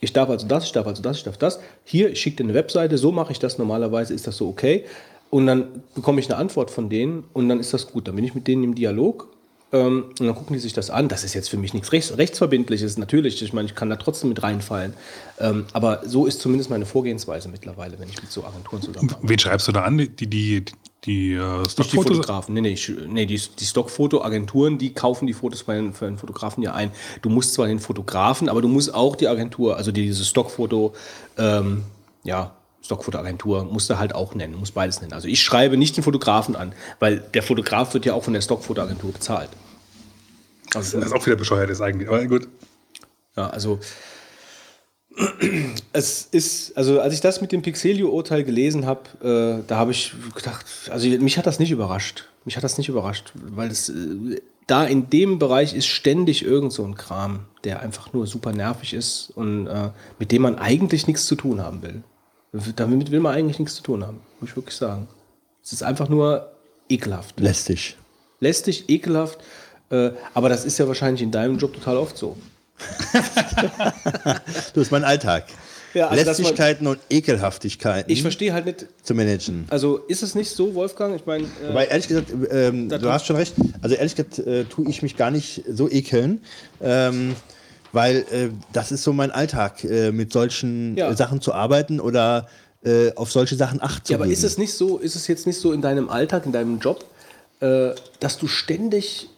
ich 0.00 0.12
darf 0.12 0.30
also 0.30 0.46
das, 0.46 0.64
ich 0.64 0.70
darf 0.70 0.86
also 0.86 1.02
das, 1.02 1.16
ich 1.16 1.24
darf 1.24 1.38
das. 1.38 1.58
Hier, 1.82 2.10
ich 2.10 2.20
schicke 2.20 2.36
dir 2.36 2.44
eine 2.44 2.54
Webseite, 2.54 2.96
so 2.96 3.10
mache 3.10 3.32
ich 3.32 3.40
das 3.40 3.58
normalerweise, 3.58 4.14
ist 4.14 4.28
das 4.28 4.36
so 4.36 4.48
okay? 4.48 4.84
Und 5.30 5.48
dann 5.48 5.82
bekomme 5.96 6.20
ich 6.20 6.30
eine 6.30 6.36
Antwort 6.36 6.70
von 6.70 6.88
denen 6.88 7.24
und 7.32 7.48
dann 7.48 7.58
ist 7.58 7.74
das 7.74 7.88
gut. 7.88 8.06
Dann 8.06 8.14
bin 8.14 8.24
ich 8.24 8.36
mit 8.36 8.46
denen 8.46 8.62
im 8.62 8.74
Dialog 8.76 9.31
ähm, 9.72 10.04
und 10.18 10.20
dann 10.20 10.34
gucken 10.34 10.52
die 10.52 10.60
sich 10.60 10.74
das 10.74 10.90
an. 10.90 11.08
Das 11.08 11.24
ist 11.24 11.32
jetzt 11.34 11.48
für 11.48 11.56
mich 11.56 11.72
nichts 11.72 11.92
Rechts, 11.92 12.16
Rechtsverbindliches, 12.16 12.98
natürlich. 12.98 13.42
Ich 13.42 13.52
meine, 13.54 13.66
ich 13.66 13.74
kann 13.74 13.88
da 13.88 13.96
trotzdem 13.96 14.28
mit 14.28 14.42
reinfallen. 14.42 14.92
Ähm, 15.40 15.64
aber 15.72 16.02
so 16.04 16.26
ist 16.26 16.40
zumindest 16.40 16.68
meine 16.68 16.84
Vorgehensweise 16.84 17.48
mittlerweile, 17.48 17.98
wenn 17.98 18.08
ich 18.08 18.20
mit 18.20 18.30
so 18.30 18.44
Agenturen 18.44 18.82
zusammenarbeite. 18.82 19.28
Wen 19.28 19.38
schreibst 19.38 19.68
du 19.68 19.72
da 19.72 19.82
an? 19.82 19.96
Die, 19.96 20.08
die, 20.08 20.26
die, 20.28 20.64
die 21.04 21.32
äh, 21.32 21.58
Nicht 21.62 21.78
die? 21.78 21.96
Fotografen, 21.96 22.54
nee, 22.54 22.60
nee, 22.60 22.72
ich, 22.74 22.92
nee 23.08 23.24
die, 23.24 23.40
die 23.58 23.64
Stockfotoagenturen, 23.64 24.76
die 24.76 24.92
kaufen 24.92 25.26
die 25.26 25.32
Fotos 25.32 25.64
bei 25.64 25.74
den, 25.76 25.94
für 25.94 26.04
den 26.04 26.18
Fotografen 26.18 26.62
ja 26.62 26.74
ein. 26.74 26.90
Du 27.22 27.30
musst 27.30 27.54
zwar 27.54 27.66
den 27.66 27.78
Fotografen, 27.78 28.50
aber 28.50 28.60
du 28.60 28.68
musst 28.68 28.94
auch 28.94 29.16
die 29.16 29.26
Agentur, 29.26 29.78
also 29.78 29.90
diese 29.90 30.24
Stockfoto, 30.26 30.92
ähm, 31.38 31.84
ja, 32.24 32.52
Stockfotoagentur, 32.82 33.64
musst 33.64 33.88
du 33.88 33.98
halt 33.98 34.14
auch 34.14 34.34
nennen, 34.34 34.54
musst 34.54 34.74
beides 34.74 35.00
nennen. 35.00 35.12
Also 35.14 35.28
ich 35.28 35.40
schreibe 35.40 35.78
nicht 35.78 35.96
den 35.96 36.04
Fotografen 36.04 36.56
an, 36.56 36.74
weil 36.98 37.20
der 37.32 37.42
Fotograf 37.42 37.94
wird 37.94 38.04
ja 38.04 38.12
auch 38.12 38.24
von 38.24 38.34
der 38.34 38.42
Stockfotoagentur 38.42 39.12
bezahlt. 39.12 39.48
Also, 40.74 40.98
Das 40.98 41.08
ist 41.08 41.14
auch 41.14 41.26
wieder 41.26 41.36
bescheuert 41.36 41.70
ist 41.70 41.80
eigentlich. 41.80 42.08
Aber 42.08 42.24
gut. 42.26 42.48
ja, 43.36 43.50
also 43.50 43.78
es 45.92 46.28
ist, 46.30 46.76
also 46.76 47.00
als 47.00 47.14
ich 47.14 47.20
das 47.20 47.40
mit 47.40 47.52
dem 47.52 47.62
Pixelio-Urteil 47.62 48.44
gelesen 48.44 48.86
habe, 48.86 49.62
äh, 49.62 49.66
da 49.66 49.76
habe 49.76 49.90
ich 49.90 50.14
gedacht, 50.34 50.66
also 50.90 51.08
mich 51.08 51.38
hat 51.38 51.46
das 51.46 51.58
nicht 51.58 51.70
überrascht. 51.70 52.28
Mich 52.44 52.56
hat 52.56 52.64
das 52.64 52.78
nicht 52.78 52.88
überrascht, 52.88 53.32
weil 53.34 53.70
es 53.70 53.88
äh, 53.88 54.40
da 54.66 54.84
in 54.84 55.10
dem 55.10 55.38
Bereich 55.38 55.74
ist 55.74 55.86
ständig 55.86 56.44
irgend 56.44 56.72
so 56.72 56.84
ein 56.84 56.94
Kram, 56.94 57.46
der 57.64 57.80
einfach 57.80 58.12
nur 58.12 58.26
super 58.26 58.52
nervig 58.52 58.94
ist 58.94 59.32
und 59.34 59.66
äh, 59.66 59.90
mit 60.18 60.32
dem 60.32 60.42
man 60.42 60.58
eigentlich 60.58 61.06
nichts 61.06 61.26
zu 61.26 61.34
tun 61.34 61.60
haben 61.60 61.82
will. 61.82 62.02
Damit 62.76 63.10
will 63.10 63.20
man 63.20 63.34
eigentlich 63.34 63.58
nichts 63.58 63.76
zu 63.76 63.82
tun 63.82 64.06
haben, 64.06 64.20
muss 64.40 64.50
ich 64.50 64.56
wirklich 64.56 64.76
sagen. 64.76 65.08
Es 65.62 65.72
ist 65.72 65.82
einfach 65.82 66.08
nur 66.08 66.52
ekelhaft. 66.88 67.40
Lästig. 67.40 67.96
Lästig, 68.40 68.88
ekelhaft, 68.88 69.38
aber 70.34 70.48
das 70.48 70.64
ist 70.64 70.78
ja 70.78 70.88
wahrscheinlich 70.88 71.22
in 71.22 71.30
deinem 71.30 71.58
Job 71.58 71.74
total 71.74 71.96
oft 71.98 72.16
so. 72.16 72.36
Du 74.74 74.80
ist 74.80 74.90
mein 74.90 75.04
Alltag. 75.04 75.44
Ja, 75.94 76.08
also, 76.08 76.24
dass 76.24 76.38
man- 76.38 76.44
Lästigkeiten 76.46 76.86
und 76.86 76.98
Ekelhaftigkeiten 77.10 78.10
Ich 78.10 78.22
verstehe 78.22 78.54
halt 78.54 78.64
nicht, 78.64 78.86
zu 79.02 79.14
managen. 79.14 79.66
also 79.68 79.98
ist 79.98 80.22
es 80.22 80.34
nicht 80.34 80.50
so, 80.50 80.74
Wolfgang? 80.74 81.14
Ich 81.14 81.26
meine, 81.26 81.44
äh, 81.44 81.68
Wobei, 81.68 81.84
ehrlich 81.84 82.08
gesagt, 82.08 82.28
ähm, 82.50 82.88
du 82.88 83.12
hast 83.12 83.26
schon 83.26 83.36
recht. 83.36 83.54
Also, 83.82 83.96
ehrlich 83.96 84.14
gesagt, 84.16 84.38
äh, 84.38 84.64
tue 84.64 84.88
ich 84.88 85.02
mich 85.02 85.18
gar 85.18 85.30
nicht 85.30 85.62
so 85.70 85.90
ekeln, 85.90 86.40
ähm, 86.80 87.34
weil 87.92 88.24
äh, 88.32 88.48
das 88.72 88.90
ist 88.90 89.02
so 89.02 89.12
mein 89.12 89.30
Alltag, 89.30 89.84
äh, 89.84 90.12
mit 90.12 90.32
solchen 90.32 90.96
Ja. 90.96 91.10
äh, 91.10 91.14
Sachen 91.16 91.42
zu 91.42 91.52
arbeiten 91.52 92.00
oder 92.00 92.48
äh, 92.84 93.12
auf 93.14 93.30
solche 93.30 93.54
Sachen 93.56 93.82
Acht 93.82 94.06
zu 94.06 94.14
ja, 94.14 94.18
aber 94.18 94.26
ist 94.26 94.44
es 94.44 94.56
nicht 94.56 94.72
so, 94.72 94.96
ist 94.96 95.14
es 95.14 95.26
jetzt 95.28 95.46
nicht 95.46 95.60
so 95.60 95.72
in 95.72 95.82
deinem 95.82 96.08
Alltag, 96.08 96.46
in 96.46 96.52
deinem 96.52 96.78
Job, 96.78 97.04
äh, 97.60 97.90
dass 98.18 98.38
du 98.38 98.48
ständig 98.48 99.28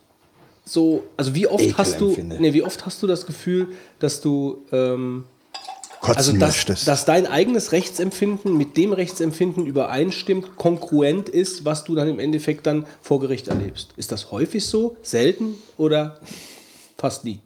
so, 0.65 1.05
also 1.17 1.35
wie 1.35 1.47
oft 1.47 1.62
Ekel 1.62 1.79
hast 1.79 2.01
du, 2.01 2.09
empfinde. 2.09 2.37
nee, 2.41 2.53
wie 2.53 2.62
oft 2.62 2.87
hast 2.87 3.03
du 3.03 3.07
das 3.07 3.27
Gefühl, 3.27 3.69
dass 3.99 4.21
du, 4.21 4.65
ähm, 4.73 5.25
Kotzen 6.01 6.17
also 6.19 6.33
dass, 6.33 6.57
möchtest? 6.57 6.89
dass 6.89 7.05
dein 7.05 7.27
eigenes 7.27 7.73
Rechtsempfinden 7.73 8.57
mit 8.57 8.77
dem 8.77 8.93
Rechtsempfinden 8.93 9.67
übereinstimmt, 9.67 10.57
konkurrent 10.57 11.29
ist, 11.29 11.65
was 11.65 11.85
du 11.85 11.95
dann 11.95 12.09
im 12.09 12.19
Endeffekt 12.19 12.67
dann 12.67 12.87
vor 13.01 13.21
Gericht 13.21 13.49
erlebst. 13.49 13.95
Ist 13.97 14.12
das 14.12 14.31
häufig 14.31 14.67
so, 14.67 14.97
selten 15.03 15.55
oder 15.79 16.19
fast 16.99 17.25
nie? 17.25 17.41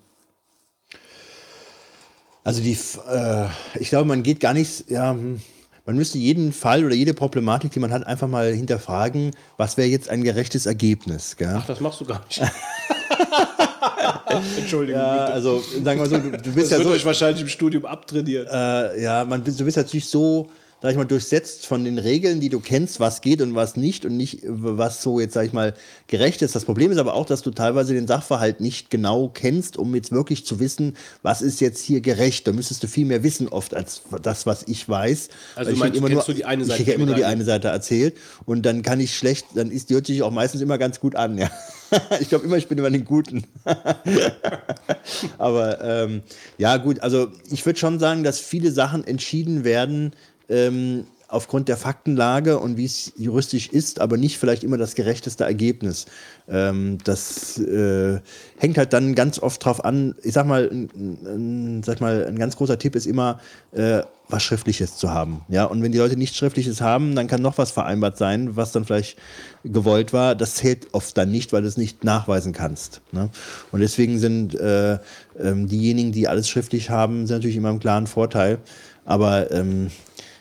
Also 2.44 2.62
die, 2.62 2.78
äh, 3.08 3.46
ich 3.78 3.90
glaube, 3.90 4.08
man 4.08 4.22
geht 4.22 4.40
gar 4.40 4.54
nicht, 4.54 4.90
ja, 4.90 5.10
hm, 5.10 5.40
man 5.86 5.96
müsste 5.96 6.18
jeden 6.18 6.52
Fall 6.52 6.84
oder 6.84 6.94
jede 6.94 7.14
Problematik, 7.14 7.72
die 7.72 7.80
man 7.80 7.92
hat, 7.92 8.06
einfach 8.06 8.28
mal 8.28 8.52
hinterfragen, 8.52 9.30
was 9.56 9.76
wäre 9.76 9.88
jetzt 9.88 10.08
ein 10.08 10.22
gerechtes 10.22 10.66
Ergebnis. 10.66 11.36
Gell? 11.36 11.54
Ach, 11.56 11.66
das 11.66 11.80
machst 11.80 12.00
du 12.00 12.04
gar 12.04 12.24
nicht. 12.26 12.42
Entschuldigung. 14.58 15.00
Ja, 15.00 15.26
also 15.26 15.60
sagen 15.60 15.84
wir 15.84 15.96
mal 15.96 16.08
so, 16.08 16.18
du, 16.18 16.30
du 16.30 16.52
bist 16.52 16.70
das 16.70 16.70
ja 16.70 16.78
wird 16.78 16.88
so, 16.88 16.94
euch 16.94 17.04
wahrscheinlich 17.04 17.42
im 17.42 17.48
Studium 17.48 17.84
abtrainiert. 17.84 18.48
äh, 18.50 19.02
ja, 19.02 19.24
man, 19.24 19.42
du 19.44 19.64
bist 19.64 19.76
natürlich 19.76 20.08
so, 20.08 20.48
sag 20.80 20.92
ich 20.92 20.96
mal, 20.96 21.04
durchsetzt 21.04 21.66
von 21.66 21.84
den 21.84 21.98
Regeln, 21.98 22.40
die 22.40 22.50
du 22.50 22.60
kennst, 22.60 23.00
was 23.00 23.20
geht 23.20 23.42
und 23.42 23.54
was 23.56 23.76
nicht 23.76 24.04
und 24.04 24.16
nicht, 24.16 24.40
was 24.44 25.02
so 25.02 25.18
jetzt, 25.18 25.34
sag 25.34 25.44
ich 25.44 25.52
mal, 25.52 25.74
gerecht 26.06 26.40
ist. 26.42 26.54
Das 26.54 26.64
Problem 26.64 26.92
ist 26.92 26.98
aber 26.98 27.14
auch, 27.14 27.26
dass 27.26 27.42
du 27.42 27.50
teilweise 27.50 27.94
den 27.94 28.06
Sachverhalt 28.06 28.60
nicht 28.60 28.88
genau 28.88 29.28
kennst, 29.28 29.76
um 29.76 29.94
jetzt 29.96 30.12
wirklich 30.12 30.46
zu 30.46 30.60
wissen, 30.60 30.96
was 31.22 31.42
ist 31.42 31.60
jetzt 31.60 31.82
hier 31.82 32.00
gerecht. 32.00 32.46
Da 32.46 32.52
müsstest 32.52 32.82
du 32.84 32.86
viel 32.86 33.06
mehr 33.06 33.24
wissen 33.24 33.48
oft 33.48 33.74
als 33.74 34.02
das, 34.22 34.46
was 34.46 34.64
ich 34.68 34.88
weiß. 34.88 35.30
Also 35.56 35.72
ich 35.72 35.78
meinst, 35.78 35.96
immer 35.96 36.10
nur, 36.10 36.22
die 36.22 36.44
eine 36.44 36.64
Seite 36.64 36.82
ich 36.82 36.88
immer 36.88 37.06
nur 37.06 37.16
die 37.16 37.24
eine 37.24 37.44
Seite 37.44 37.68
erzählt 37.68 38.16
und 38.44 38.64
dann 38.64 38.82
kann 38.82 39.00
ich 39.00 39.16
schlecht, 39.16 39.46
dann 39.54 39.72
ist 39.72 39.90
die 39.90 39.94
hört 39.94 40.06
sich 40.06 40.22
auch 40.22 40.30
meistens 40.30 40.60
immer 40.60 40.78
ganz 40.78 41.00
gut 41.00 41.16
an, 41.16 41.38
ja. 41.38 41.50
Ich 42.20 42.28
glaube 42.28 42.44
immer, 42.44 42.56
ich 42.56 42.68
bin 42.68 42.76
immer 42.76 42.90
den 42.90 43.06
Guten. 43.06 43.44
Aber 45.38 45.82
ähm, 45.82 46.22
ja, 46.58 46.76
gut, 46.76 47.00
also 47.00 47.28
ich 47.50 47.64
würde 47.64 47.78
schon 47.78 47.98
sagen, 47.98 48.24
dass 48.24 48.38
viele 48.38 48.72
Sachen 48.72 49.06
entschieden 49.06 49.64
werden 49.64 50.12
ähm, 50.48 51.06
aufgrund 51.30 51.68
der 51.68 51.76
Faktenlage 51.76 52.58
und 52.58 52.78
wie 52.78 52.86
es 52.86 53.12
juristisch 53.18 53.68
ist, 53.68 54.00
aber 54.00 54.16
nicht 54.16 54.38
vielleicht 54.38 54.64
immer 54.64 54.78
das 54.78 54.94
gerechteste 54.94 55.44
Ergebnis. 55.44 56.06
Ähm, 56.48 56.96
das 57.04 57.58
äh, 57.58 58.20
hängt 58.56 58.78
halt 58.78 58.94
dann 58.94 59.14
ganz 59.14 59.38
oft 59.38 59.62
drauf 59.62 59.84
an. 59.84 60.14
Ich 60.22 60.32
sag 60.32 60.46
mal, 60.46 60.70
ein, 60.70 60.88
ein, 61.26 61.82
sag 61.82 62.00
mal, 62.00 62.24
ein 62.24 62.38
ganz 62.38 62.56
großer 62.56 62.78
Tipp 62.78 62.96
ist 62.96 63.06
immer, 63.06 63.40
äh, 63.72 64.00
was 64.30 64.42
Schriftliches 64.42 64.96
zu 64.96 65.10
haben. 65.10 65.42
Ja, 65.48 65.64
und 65.64 65.82
wenn 65.82 65.92
die 65.92 65.98
Leute 65.98 66.16
nichts 66.16 66.38
Schriftliches 66.38 66.80
haben, 66.80 67.14
dann 67.14 67.26
kann 67.26 67.42
noch 67.42 67.58
was 67.58 67.70
vereinbart 67.70 68.16
sein, 68.16 68.56
was 68.56 68.72
dann 68.72 68.86
vielleicht 68.86 69.18
gewollt 69.64 70.14
war. 70.14 70.34
Das 70.34 70.54
zählt 70.54 70.88
oft 70.92 71.16
dann 71.16 71.30
nicht, 71.30 71.52
weil 71.52 71.60
du 71.60 71.68
es 71.68 71.76
nicht 71.76 72.04
nachweisen 72.04 72.54
kannst. 72.54 73.02
Ne? 73.12 73.28
Und 73.70 73.80
deswegen 73.80 74.18
sind 74.18 74.54
äh, 74.54 74.98
ähm, 75.38 75.68
diejenigen, 75.68 76.12
die 76.12 76.26
alles 76.26 76.48
schriftlich 76.48 76.88
haben, 76.88 77.26
sind 77.26 77.36
natürlich 77.36 77.56
immer 77.56 77.70
im 77.70 77.80
klaren 77.80 78.06
Vorteil. 78.06 78.58
Aber 79.04 79.50
ähm, 79.50 79.90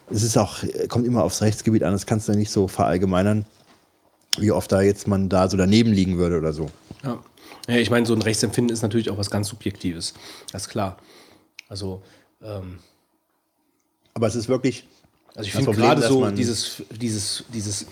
es 0.10 0.24
ist 0.24 0.38
auch, 0.38 0.64
kommt 0.88 1.06
immer 1.06 1.24
aufs 1.24 1.42
Rechtsgebiet 1.42 1.84
an, 1.84 1.94
das 1.94 2.06
kannst 2.06 2.28
du 2.28 2.34
nicht 2.34 2.52
so 2.52 2.68
verallgemeinern, 2.68 3.46
wie 4.38 4.52
oft 4.52 4.72
da 4.72 4.82
jetzt 4.82 5.08
man 5.08 5.30
da 5.30 5.50
so 5.50 5.58
daneben 5.58 5.92
liegen 5.92 6.18
würde 6.18 6.38
oder 6.38 6.54
so. 6.54 6.70
Ja. 7.04 7.24
ja, 7.68 7.76
ich 7.76 7.90
meine, 7.90 8.06
so 8.06 8.14
ein 8.14 8.22
Rechtsempfinden 8.22 8.74
ist 8.74 8.82
natürlich 8.82 9.10
auch 9.10 9.18
was 9.18 9.30
ganz 9.30 9.50
Subjektives. 9.50 10.14
Das 10.52 10.64
ist 10.64 10.70
klar. 10.70 10.98
Also, 11.70 12.02
ähm, 12.42 12.80
Aber 14.14 14.28
es 14.28 14.36
ist 14.36 14.48
wirklich, 14.48 14.88
also 15.36 15.48
ich 15.48 15.54
finde 15.54 15.72
gerade 15.72 16.02
so 16.02 16.30
dieses, 16.32 16.84
dieses, 16.90 17.44
dieses 17.54 17.86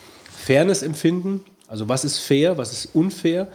Fairness-Empfinden, 0.45 1.41
also 1.67 1.89
was 1.89 2.05
ist 2.05 2.19
fair, 2.19 2.57
was 2.57 2.71
ist 2.71 2.95
unfair, 2.95 3.47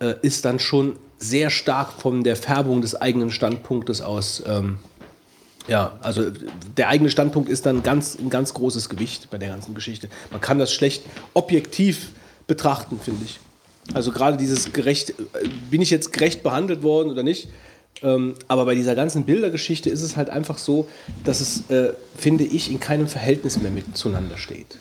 äh, 0.00 0.14
ist 0.22 0.44
dann 0.44 0.58
schon 0.58 0.98
sehr 1.18 1.50
stark 1.50 1.92
von 1.92 2.24
der 2.24 2.34
Färbung 2.34 2.80
des 2.80 2.94
eigenen 2.94 3.30
Standpunktes 3.30 4.00
aus. 4.00 4.42
Ähm, 4.46 4.78
ja, 5.68 5.98
also 6.00 6.30
der 6.76 6.88
eigene 6.88 7.10
Standpunkt 7.10 7.48
ist 7.48 7.66
dann 7.66 7.82
ganz, 7.82 8.18
ein 8.18 8.30
ganz 8.30 8.54
großes 8.54 8.88
Gewicht 8.88 9.30
bei 9.30 9.38
der 9.38 9.48
ganzen 9.48 9.74
Geschichte. 9.74 10.08
Man 10.30 10.40
kann 10.40 10.58
das 10.58 10.72
schlecht 10.72 11.04
objektiv 11.34 12.10
betrachten, 12.46 12.98
finde 13.02 13.24
ich. 13.24 13.40
Also 13.94 14.12
gerade 14.12 14.36
dieses 14.36 14.72
gerecht, 14.72 15.10
äh, 15.10 15.14
bin 15.70 15.82
ich 15.82 15.90
jetzt 15.90 16.12
gerecht 16.12 16.42
behandelt 16.42 16.82
worden 16.82 17.10
oder 17.10 17.22
nicht? 17.22 17.48
Ähm, 18.02 18.34
aber 18.48 18.64
bei 18.64 18.74
dieser 18.74 18.94
ganzen 18.94 19.24
Bildergeschichte 19.24 19.90
ist 19.90 20.02
es 20.02 20.16
halt 20.16 20.30
einfach 20.30 20.58
so, 20.58 20.88
dass 21.24 21.40
es, 21.40 21.68
äh, 21.70 21.92
finde 22.16 22.44
ich, 22.44 22.70
in 22.70 22.80
keinem 22.80 23.08
Verhältnis 23.08 23.60
mehr 23.60 23.70
mit 23.70 23.96
zueinander 23.96 24.38
steht. 24.38 24.78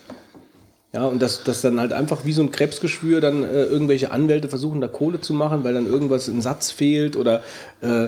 Ja, 0.94 1.06
und 1.06 1.22
dass, 1.22 1.44
dass 1.44 1.62
dann 1.62 1.80
halt 1.80 1.94
einfach 1.94 2.26
wie 2.26 2.34
so 2.34 2.42
ein 2.42 2.52
Krebsgeschwür 2.52 3.22
dann 3.22 3.44
äh, 3.44 3.64
irgendwelche 3.64 4.12
Anwälte 4.12 4.50
versuchen, 4.50 4.82
da 4.82 4.88
Kohle 4.88 5.22
zu 5.22 5.34
machen, 5.34 5.64
weil 5.64 5.74
dann 5.74 5.86
irgendwas 5.86 6.28
im 6.28 6.42
Satz 6.42 6.72
fehlt 6.72 7.16
oder 7.16 7.44
äh, 7.82 8.08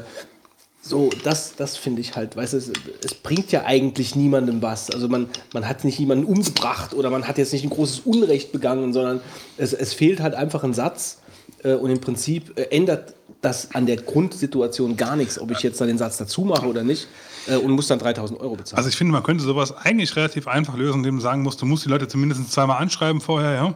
so, 0.83 1.11
das, 1.23 1.55
das 1.55 1.77
finde 1.77 2.01
ich 2.01 2.15
halt, 2.15 2.35
weißt 2.35 2.53
du, 2.53 2.57
es, 2.57 2.71
es 3.05 3.13
bringt 3.13 3.51
ja 3.51 3.65
eigentlich 3.65 4.15
niemandem 4.15 4.63
was. 4.63 4.89
Also 4.89 5.07
man, 5.07 5.29
man 5.53 5.67
hat 5.67 5.83
nicht 5.83 5.99
jemanden 5.99 6.25
umgebracht 6.25 6.95
oder 6.95 7.11
man 7.11 7.27
hat 7.27 7.37
jetzt 7.37 7.53
nicht 7.53 7.63
ein 7.63 7.69
großes 7.69 7.99
Unrecht 7.99 8.51
begangen, 8.51 8.91
sondern 8.91 9.21
es, 9.57 9.73
es 9.73 9.93
fehlt 9.93 10.21
halt 10.21 10.33
einfach 10.33 10.63
ein 10.63 10.73
Satz 10.73 11.19
äh, 11.63 11.73
und 11.73 11.91
im 11.91 12.01
Prinzip 12.01 12.57
äh, 12.57 12.63
ändert 12.75 13.13
das 13.41 13.75
an 13.75 13.85
der 13.85 13.97
Grundsituation 13.97 14.97
gar 14.97 15.15
nichts, 15.15 15.39
ob 15.39 15.51
ich 15.51 15.61
jetzt 15.61 15.79
dann 15.81 15.87
den 15.87 15.99
Satz 15.99 16.17
dazu 16.17 16.41
mache 16.41 16.65
oder 16.65 16.83
nicht 16.83 17.07
äh, 17.47 17.57
und 17.57 17.71
muss 17.71 17.87
dann 17.87 17.99
3000 17.99 18.39
Euro 18.39 18.55
bezahlen. 18.55 18.77
Also 18.77 18.89
ich 18.89 18.95
finde, 18.95 19.13
man 19.13 19.23
könnte 19.23 19.43
sowas 19.43 19.75
eigentlich 19.75 20.15
relativ 20.15 20.47
einfach 20.47 20.75
lösen, 20.75 20.97
indem 20.97 21.17
du 21.17 21.21
sagen 21.21 21.43
musst, 21.43 21.61
du 21.61 21.67
musst 21.67 21.85
die 21.85 21.89
Leute 21.89 22.07
zumindest 22.07 22.51
zweimal 22.51 22.81
anschreiben 22.81 23.21
vorher, 23.21 23.53
ja. 23.53 23.75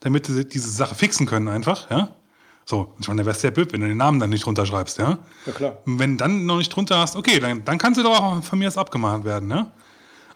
damit 0.00 0.26
sie 0.26 0.46
diese 0.46 0.70
Sache 0.70 0.94
fixen 0.94 1.26
können 1.26 1.48
einfach, 1.48 1.90
ja. 1.90 2.16
So, 2.68 2.92
ich 2.98 3.06
meine, 3.06 3.18
der 3.18 3.26
wärst 3.26 3.42
sehr 3.42 3.52
blöd, 3.52 3.72
wenn 3.72 3.80
du 3.80 3.86
den 3.86 3.96
Namen 3.96 4.18
dann 4.18 4.30
nicht 4.30 4.44
drunter 4.44 4.66
schreibst, 4.66 4.98
ja. 4.98 5.18
Ja, 5.46 5.52
klar. 5.52 5.78
Und 5.86 6.00
wenn 6.00 6.12
du 6.12 6.16
dann 6.24 6.46
noch 6.46 6.58
nicht 6.58 6.74
drunter 6.74 6.98
hast, 6.98 7.14
okay, 7.14 7.38
dann, 7.38 7.64
dann 7.64 7.78
kann 7.78 7.94
sie 7.94 8.02
doch 8.02 8.20
auch 8.20 8.42
von 8.42 8.58
mir 8.58 8.66
aus 8.66 8.76
abgemahnt 8.76 9.24
werden, 9.24 9.48
ne? 9.48 9.70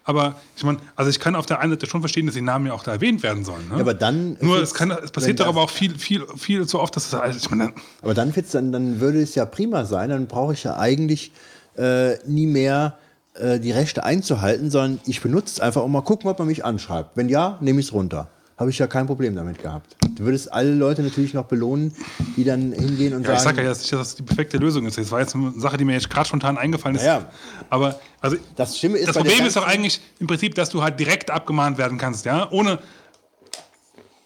Aber 0.03 0.35
ich 0.55 0.63
meine, 0.63 0.79
also 0.95 1.11
ich 1.11 1.19
kann 1.19 1.35
auf 1.35 1.45
der 1.45 1.59
einen 1.59 1.73
Seite 1.73 1.85
schon 1.85 1.99
verstehen, 2.01 2.25
dass 2.25 2.33
die 2.33 2.41
Namen 2.41 2.65
ja 2.65 2.73
auch 2.73 2.83
da 2.83 2.93
erwähnt 2.93 3.21
werden 3.21 3.45
sollen. 3.45 3.67
Ne? 3.69 3.75
Ja, 3.75 3.81
aber 3.81 3.93
dann 3.93 4.35
Nur 4.41 4.59
es, 4.59 4.73
kann, 4.73 4.89
es 4.89 5.11
passiert 5.11 5.39
doch 5.39 5.45
aber 5.45 5.61
auch 5.61 5.69
viel, 5.69 5.95
viel, 5.99 6.25
viel 6.37 6.65
zu 6.65 6.79
oft, 6.79 6.95
dass 6.95 7.05
es, 7.05 7.13
also 7.13 7.37
ich 7.37 7.49
meine, 7.51 7.73
Aber 8.01 8.15
dann, 8.15 8.35
wird's 8.35 8.51
dann, 8.51 8.71
dann 8.71 8.99
würde 8.99 9.21
es 9.21 9.35
ja 9.35 9.45
prima 9.45 9.85
sein, 9.85 10.09
dann 10.09 10.25
brauche 10.25 10.53
ich 10.53 10.63
ja 10.63 10.77
eigentlich 10.77 11.31
äh, 11.77 12.15
nie 12.25 12.47
mehr 12.47 12.97
äh, 13.35 13.59
die 13.59 13.71
Rechte 13.71 14.03
einzuhalten, 14.03 14.71
sondern 14.71 14.99
ich 15.05 15.21
benutze 15.21 15.53
es 15.53 15.59
einfach 15.59 15.83
und 15.83 15.91
mal 15.91 16.01
gucken, 16.01 16.31
ob 16.31 16.39
man 16.39 16.47
mich 16.47 16.65
anschreibt. 16.65 17.15
Wenn 17.15 17.29
ja, 17.29 17.59
nehme 17.61 17.79
ich 17.79 17.87
es 17.87 17.93
runter. 17.93 18.29
Habe 18.57 18.69
ich 18.69 18.77
ja 18.77 18.85
kein 18.85 19.07
Problem 19.07 19.35
damit 19.35 19.59
gehabt. 19.61 19.95
Du 20.15 20.23
würdest 20.25 20.51
alle 20.53 20.71
Leute 20.73 21.01
natürlich 21.01 21.33
noch 21.33 21.45
belohnen, 21.45 21.95
die 22.37 22.43
dann 22.43 22.73
hingehen 22.73 23.15
und 23.15 23.25
Ja, 23.25 23.33
ich 23.33 23.39
sagen, 23.39 23.55
sage 23.55 23.63
ja 23.63 23.69
jetzt 23.69 23.81
nicht, 23.81 23.93
dass 23.93 23.99
das 24.09 24.15
die 24.15 24.23
perfekte 24.23 24.57
Lösung 24.57 24.85
ist. 24.85 24.97
Das 24.99 25.09
war 25.09 25.19
jetzt 25.19 25.33
eine 25.33 25.51
Sache, 25.59 25.77
die 25.77 25.85
mir 25.85 25.93
jetzt 25.93 26.09
gerade 26.09 26.27
spontan 26.27 26.57
eingefallen 26.59 26.95
ist. 26.95 27.03
Ja. 27.05 27.25
Aber 27.71 27.99
also, 28.19 28.37
Das 28.55 28.77
Schlimme 28.77 28.97
ist 28.99 29.07
das 29.07 29.17
Problem 29.17 29.45
ist 29.45 29.55
doch 29.55 29.65
eigentlich 29.65 29.99
im 30.19 30.27
Prinzip, 30.27 30.53
dass 30.53 30.69
du 30.69 30.83
halt 30.83 30.99
direkt 30.99 31.31
abgemahnt 31.31 31.77
werden 31.79 31.97
kannst, 31.97 32.25
ja, 32.25 32.51
ohne 32.51 32.77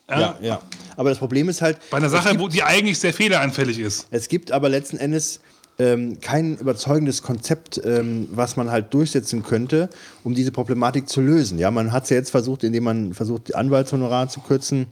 ja, 0.09 0.36
ja. 0.41 0.61
Aber 0.97 1.09
das 1.09 1.17
Problem 1.17 1.49
ist 1.49 1.61
halt, 1.61 1.78
bei 1.89 1.97
einer 1.97 2.09
Sache, 2.09 2.30
gibt- 2.30 2.41
wo 2.41 2.47
die 2.47 2.61
eigentlich 2.61 2.99
sehr 2.99 3.13
fehleranfällig 3.13 3.80
ist. 3.80 4.07
Es 4.11 4.28
gibt 4.28 4.51
aber 4.51 4.69
letzten 4.69 4.97
Endes 4.97 5.39
ähm, 5.78 6.19
kein 6.21 6.57
überzeugendes 6.57 7.21
Konzept, 7.21 7.82
ähm, 7.84 8.30
was 8.32 8.55
man 8.55 8.71
halt 8.71 8.93
durchsetzen 8.93 9.43
könnte, 9.43 9.89
um 10.23 10.34
diese 10.34 10.51
Problematik 10.51 11.09
zu 11.09 11.21
lösen. 11.21 11.59
Ja, 11.59 11.71
man 11.71 11.91
hat 11.91 12.05
es 12.05 12.09
ja 12.09 12.17
jetzt 12.17 12.32
versucht, 12.32 12.63
indem 12.63 12.86
man 12.86 13.13
versucht, 13.13 13.49
die 13.49 13.55
Anwaltshonorare 13.55 14.28
zu 14.30 14.39
kürzen. 14.39 14.88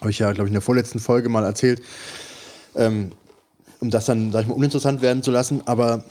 Habe 0.00 0.10
ich 0.10 0.18
ja, 0.18 0.32
glaube 0.32 0.48
ich, 0.48 0.50
in 0.50 0.54
der 0.54 0.62
vorletzten 0.62 0.98
Folge 0.98 1.28
mal 1.28 1.44
erzählt, 1.44 1.82
ähm, 2.76 3.12
um 3.80 3.90
das 3.90 4.04
dann, 4.04 4.30
sag 4.32 4.42
ich 4.42 4.48
mal, 4.48 4.54
uninteressant 4.54 5.02
werden 5.02 5.22
zu 5.22 5.30
lassen. 5.30 5.62
Aber 5.64 6.04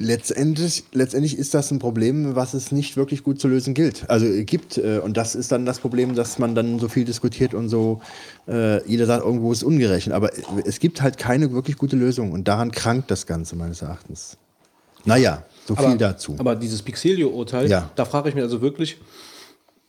letztendlich, 0.00 0.84
letztendlich 0.92 1.38
ist 1.38 1.54
das 1.54 1.70
ein 1.70 1.78
Problem, 1.78 2.34
was 2.34 2.54
es 2.54 2.72
nicht 2.72 2.96
wirklich 2.96 3.22
gut 3.22 3.40
zu 3.40 3.46
lösen 3.48 3.74
gilt. 3.74 4.08
Also 4.08 4.26
äh, 4.26 4.44
gibt. 4.44 4.78
Äh, 4.78 4.98
und 4.98 5.16
das 5.16 5.34
ist 5.34 5.52
dann 5.52 5.66
das 5.66 5.78
Problem, 5.78 6.14
dass 6.14 6.38
man 6.38 6.54
dann 6.54 6.78
so 6.78 6.88
viel 6.88 7.04
diskutiert 7.04 7.54
und 7.54 7.68
so, 7.68 8.00
äh, 8.48 8.84
jeder 8.88 9.06
sagt, 9.06 9.24
irgendwo 9.24 9.52
ist 9.52 9.62
ungerecht. 9.62 10.10
Aber 10.10 10.32
äh, 10.32 10.42
es 10.64 10.80
gibt 10.80 11.02
halt 11.02 11.18
keine 11.18 11.52
wirklich 11.52 11.76
gute 11.76 11.96
Lösung. 11.96 12.32
Und 12.32 12.48
daran 12.48 12.72
krankt 12.72 13.10
das 13.10 13.26
Ganze 13.26 13.54
meines 13.56 13.82
Erachtens. 13.82 14.36
Naja, 15.04 15.44
so 15.66 15.76
viel 15.76 15.96
dazu. 15.96 16.34
Aber 16.38 16.56
dieses 16.56 16.82
Pixelio-Urteil, 16.82 17.68
Ja. 17.70 17.90
da 17.94 18.04
frage 18.04 18.30
ich 18.30 18.34
mich 18.34 18.44
also 18.44 18.60
wirklich, 18.60 18.98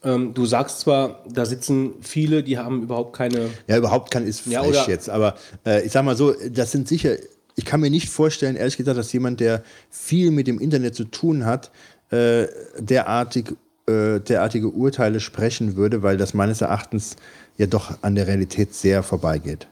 ähm, 0.04 0.34
du 0.34 0.46
sagst 0.46 0.82
zwar, 0.82 1.24
da 1.30 1.46
sitzen 1.46 1.94
viele, 2.02 2.44
die 2.44 2.58
haben 2.58 2.84
überhaupt 2.84 3.16
keine. 3.16 3.50
Ja, 3.68 3.78
überhaupt 3.78 4.12
kann 4.12 4.26
ist 4.26 4.46
Ja, 4.48 4.64
frech 4.64 4.88
jetzt. 4.88 5.10
Aber 5.10 5.36
äh, 5.66 5.86
ich 5.86 5.92
sag 5.92 6.04
mal 6.04 6.16
so, 6.16 6.34
das 6.50 6.72
sind 6.72 6.88
sicher, 6.88 7.16
ich 7.62 7.66
kann 7.66 7.80
mir 7.80 7.92
nicht 7.92 8.10
vorstellen, 8.10 8.56
ehrlich 8.56 8.76
gesagt, 8.76 8.98
dass 8.98 9.14
jemand, 9.14 9.40
der 9.40 9.62
viel 9.92 10.32
mit 10.32 10.48
dem 10.48 10.60
Internet 10.60 10.96
zu 10.96 11.04
tun 11.04 11.46
hat, 11.46 11.70
äh, 12.10 12.48
derartig, 12.80 13.54
äh, 13.86 14.20
derartige 14.20 14.70
Urteile 14.70 15.20
sprechen 15.20 15.76
würde, 15.76 16.02
weil 16.02 16.18
das 16.18 16.34
meines 16.34 16.62
Erachtens 16.62 17.18
ja 17.58 17.68
doch 17.68 18.00
an 18.02 18.16
der 18.16 18.26
Realität 18.26 18.74
sehr 18.74 19.04
vorbeigeht. 19.04 19.68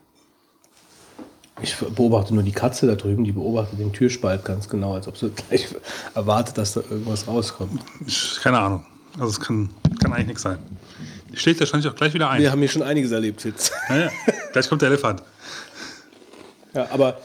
Ich 1.63 1.77
beobachte 1.77 2.35
nur 2.35 2.43
die 2.43 2.51
Katze 2.51 2.85
da 2.85 2.93
drüben, 2.93 3.23
die 3.23 3.31
beobachtet 3.31 3.79
den 3.79 3.91
Türspalt 3.91 4.45
ganz 4.45 4.69
genau, 4.69 4.93
als 4.93 5.07
ob 5.07 5.17
sie 5.17 5.31
gleich 5.31 5.67
erwartet, 6.13 6.59
dass 6.59 6.73
da 6.73 6.81
irgendwas 6.81 7.27
rauskommt. 7.27 7.81
Ich, 8.05 8.37
keine 8.43 8.59
Ahnung. 8.59 8.85
Also 9.15 9.29
es 9.31 9.39
kann, 9.39 9.71
kann 9.99 10.13
eigentlich 10.13 10.27
nichts 10.27 10.43
sein. 10.43 10.59
Die 11.33 11.37
schlägt 11.37 11.59
wahrscheinlich 11.59 11.91
auch 11.91 11.95
gleich 11.95 12.13
wieder 12.13 12.29
ein. 12.29 12.39
Wir 12.39 12.51
haben 12.51 12.59
hier 12.59 12.69
schon 12.69 12.83
einiges 12.83 13.11
erlebt, 13.11 13.41
Fitz. 13.41 13.71
Naja, 13.89 14.11
gleich 14.53 14.69
kommt 14.69 14.83
der 14.83 14.89
Elefant. 14.89 15.23
Ja, 16.75 16.87
aber 16.91 17.17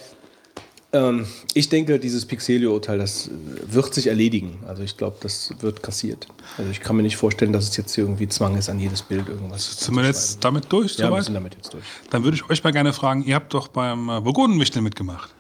ähm, 0.95 1.27
ich 1.55 1.69
denke, 1.69 1.99
dieses 1.99 2.25
Pixelio-Urteil, 2.25 2.99
das 2.99 3.29
wird 3.33 3.93
sich 3.93 4.07
erledigen. 4.07 4.61
Also 4.67 4.83
ich 4.85 4.97
glaube, 4.97 5.17
das 5.21 5.53
wird 5.61 5.83
kassiert. 5.83 6.29
Also 6.57 6.71
ich 6.71 6.81
kann 6.81 6.97
mir 6.97 7.03
nicht 7.03 7.17
vorstellen, 7.17 7.53
dass 7.53 7.69
es 7.69 7.77
jetzt 7.77 7.99
irgendwie 7.99 8.29
Zwang 8.29 8.57
ist, 8.57 8.69
an 8.69 8.79
jedes 8.79 9.03
Bild 9.03 9.29
irgendwas 9.29 9.79
Sind 9.79 9.95
wir 9.97 10.05
jetzt 10.05 10.45
damit 10.45 10.73
durch? 10.73 10.97
Ja, 10.97 11.11
wir 11.11 11.23
sind 11.23 11.35
damit 11.35 11.57
jetzt 11.57 11.75
durch. 11.75 11.85
Dann 12.11 12.23
würde 12.23 12.37
ich 12.37 12.49
euch 12.49 12.63
mal 12.63 12.73
gerne 12.73 12.93
fragen, 12.93 13.25
ihr 13.25 13.35
habt 13.35 13.53
doch 13.53 13.69
beim 13.69 14.09
äh, 14.09 14.21
Burgundenwichteln 14.21 14.85
mitgemacht. 14.85 15.35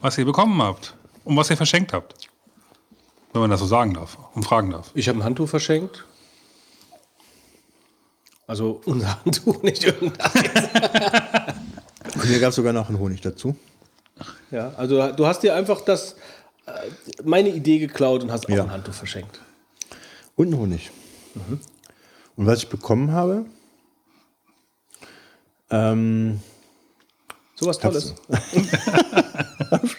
Was 0.00 0.18
ihr 0.18 0.24
bekommen 0.24 0.60
habt 0.60 0.94
und 1.24 1.36
was 1.36 1.48
ihr 1.50 1.56
verschenkt 1.56 1.92
habt. 1.92 2.28
Wenn 3.32 3.40
man 3.40 3.50
das 3.50 3.60
so 3.60 3.66
sagen 3.66 3.94
darf 3.94 4.18
und 4.34 4.42
fragen 4.42 4.70
darf. 4.70 4.90
Ich 4.94 5.08
habe 5.08 5.20
ein 5.20 5.24
Handtuch 5.24 5.48
verschenkt. 5.48 6.04
Also 8.48 8.82
unser 8.84 9.20
Handtuch, 9.24 9.62
nicht 9.62 9.84
irgendein. 9.84 10.30
Und 12.14 12.30
mir 12.30 12.38
gab 12.38 12.50
es 12.50 12.56
sogar 12.56 12.72
noch 12.72 12.88
einen 12.88 12.98
Honig 12.98 13.22
dazu. 13.22 13.56
Ja, 14.50 14.72
also 14.76 15.12
du 15.12 15.26
hast 15.26 15.42
dir 15.42 15.54
einfach 15.54 15.80
das, 15.80 16.14
äh, 16.66 16.70
meine 17.24 17.48
Idee 17.50 17.78
geklaut 17.78 18.22
und 18.22 18.30
hast 18.30 18.46
auch 18.46 18.50
Ja. 18.50 18.62
ein 18.64 18.70
Handtuch 18.70 18.94
verschenkt. 18.94 19.40
Und 20.36 20.48
einen 20.48 20.58
Honig. 20.58 20.90
Und 22.36 22.46
was 22.46 22.58
ich 22.60 22.68
bekommen 22.68 23.12
habe, 23.12 23.44
ähm, 25.70 26.40
Sowas 27.56 27.78
Tolles. 27.78 28.14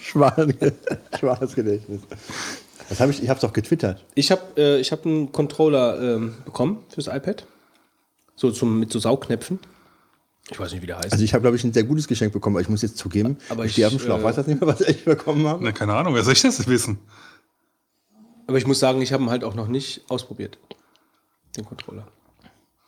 schwaches 0.01 0.47
Gedächtnis. 1.55 2.01
Was 2.89 2.99
habe 2.99 3.11
ich? 3.11 3.24
Ich 3.24 3.30
habe 3.30 3.38
es 3.38 3.41
doch 3.41 3.53
getwittert. 3.53 4.03
Ich 4.13 4.30
habe 4.32 4.41
äh, 4.57 4.80
ich 4.80 4.91
hab 4.91 5.05
einen 5.05 5.32
Controller 5.32 5.99
ähm, 6.01 6.36
bekommen 6.45 6.84
fürs 6.89 7.07
iPad. 7.07 7.45
So 8.36 8.51
zum, 8.51 8.80
mit 8.80 8.91
so 8.91 8.99
Saugknöpfen. 8.99 9.59
Ich 10.51 10.59
weiß 10.59 10.71
nicht, 10.73 10.81
wie 10.83 10.87
der 10.87 10.97
heißt. 10.97 11.11
Also 11.11 11.23
ich 11.23 11.33
habe, 11.33 11.41
glaube 11.41 11.57
ich, 11.57 11.63
ein 11.63 11.73
sehr 11.73 11.83
gutes 11.83 12.07
Geschenk 12.07 12.31
bekommen, 12.33 12.55
aber 12.55 12.61
ich 12.61 12.69
muss 12.69 12.81
jetzt 12.83 12.97
zugeben, 12.97 13.37
Aber 13.49 13.65
ich 13.65 13.71
stehe 13.71 13.87
auf 13.87 13.93
ich, 13.93 13.99
dem 13.99 14.05
Schlauch. 14.05 14.19
äh, 14.19 14.23
Weiß 14.23 14.35
das 14.35 14.45
nicht 14.47 14.61
mehr, 14.61 14.67
was 14.69 14.81
ich 14.81 15.03
bekommen 15.05 15.47
habe? 15.47 15.63
Na, 15.63 15.71
keine 15.71 15.93
Ahnung, 15.95 16.13
wer 16.13 16.23
soll 16.23 16.33
ich 16.33 16.41
das 16.41 16.67
wissen? 16.67 16.99
Aber 18.47 18.57
ich 18.59 18.67
muss 18.67 18.79
sagen, 18.79 19.01
ich 19.01 19.11
habe 19.11 19.23
ihn 19.23 19.29
halt 19.31 19.43
auch 19.43 19.55
noch 19.55 19.67
nicht 19.67 20.03
ausprobiert. 20.07 20.59
Den 21.57 21.65
Controller. 21.65 22.07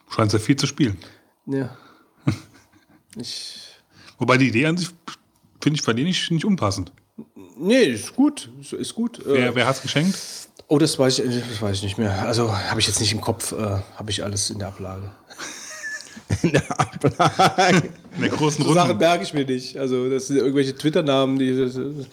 Scheint 0.10 0.30
sehr 0.32 0.40
viel 0.40 0.56
zu 0.56 0.68
spielen. 0.68 0.98
Ja. 1.46 1.76
Ich. 3.16 3.60
Wobei 4.20 4.38
die 4.38 4.50
Idee 4.50 4.68
an 4.68 4.78
sich 4.78 4.90
finde 5.62 5.80
ich 5.80 5.84
bei 5.86 5.94
dir 5.94 6.04
nicht, 6.06 6.30
nicht 6.30 6.46
unpassend. 6.46 6.92
Nee, 7.58 7.86
ist 7.86 8.16
gut. 8.16 8.52
Ist, 8.62 8.74
ist 8.74 8.94
gut. 8.94 9.20
Wer, 9.26 9.48
Äh, 9.50 9.56
wer 9.56 9.66
hat 9.66 9.78
es 9.78 9.82
geschenkt? 9.82 10.16
oh, 10.68 10.78
das 10.78 11.00
weiß, 11.00 11.20
ich, 11.20 11.44
das 11.50 11.62
weiß 11.62 11.78
ich 11.78 11.84
nicht 11.84 11.98
mehr. 11.98 12.28
Also 12.28 12.56
habe 12.56 12.80
ich 12.80 12.86
jetzt 12.86 13.00
nicht 13.00 13.12
im 13.14 13.22
Kopf. 13.22 13.54
Äh, 13.54 13.80
habe 13.96 14.12
ich 14.12 14.24
alles 14.24 14.52
in 14.52 14.60
der 14.60 14.68
Ablage. 14.68 15.10
In 16.44 16.52
der 16.52 18.30
großen 18.30 18.64
So 18.64 18.74
Sachen 18.74 18.92
Runde. 18.92 19.06
merke 19.06 19.24
ich 19.24 19.34
mir 19.34 19.46
nicht. 19.46 19.78
Also, 19.78 20.10
das 20.10 20.28
sind 20.28 20.38
irgendwelche 20.38 20.76
Twitter-Namen, 20.76 21.40
die. 21.40 22.06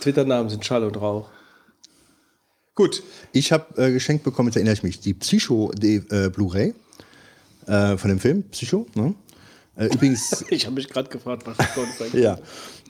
Twitter-Namen 0.00 0.48
sind 0.48 0.64
Schall 0.64 0.84
und 0.84 0.96
Rauch. 0.96 1.28
Gut. 2.74 3.02
Ich 3.32 3.52
habe 3.52 3.82
äh, 3.82 3.92
geschenkt 3.92 4.24
bekommen, 4.24 4.48
jetzt 4.48 4.56
erinnere 4.56 4.74
ich 4.74 4.82
mich, 4.82 5.00
die 5.00 5.14
Psycho 5.14 5.72
die, 5.74 5.96
äh, 6.10 6.28
Blu-ray 6.30 6.74
äh, 7.66 7.96
von 7.96 8.10
dem 8.10 8.20
Film 8.20 8.44
Psycho. 8.50 8.86
Ne? 8.94 9.14
Äh, 9.76 9.86
übrigens, 9.86 10.44
Ich 10.50 10.66
habe 10.66 10.74
mich 10.76 10.88
gerade 10.88 11.08
gefragt, 11.08 11.46
was 11.46 11.56
das 11.56 11.74
sonst 11.74 11.98
sein 11.98 12.10
ja. 12.14 12.38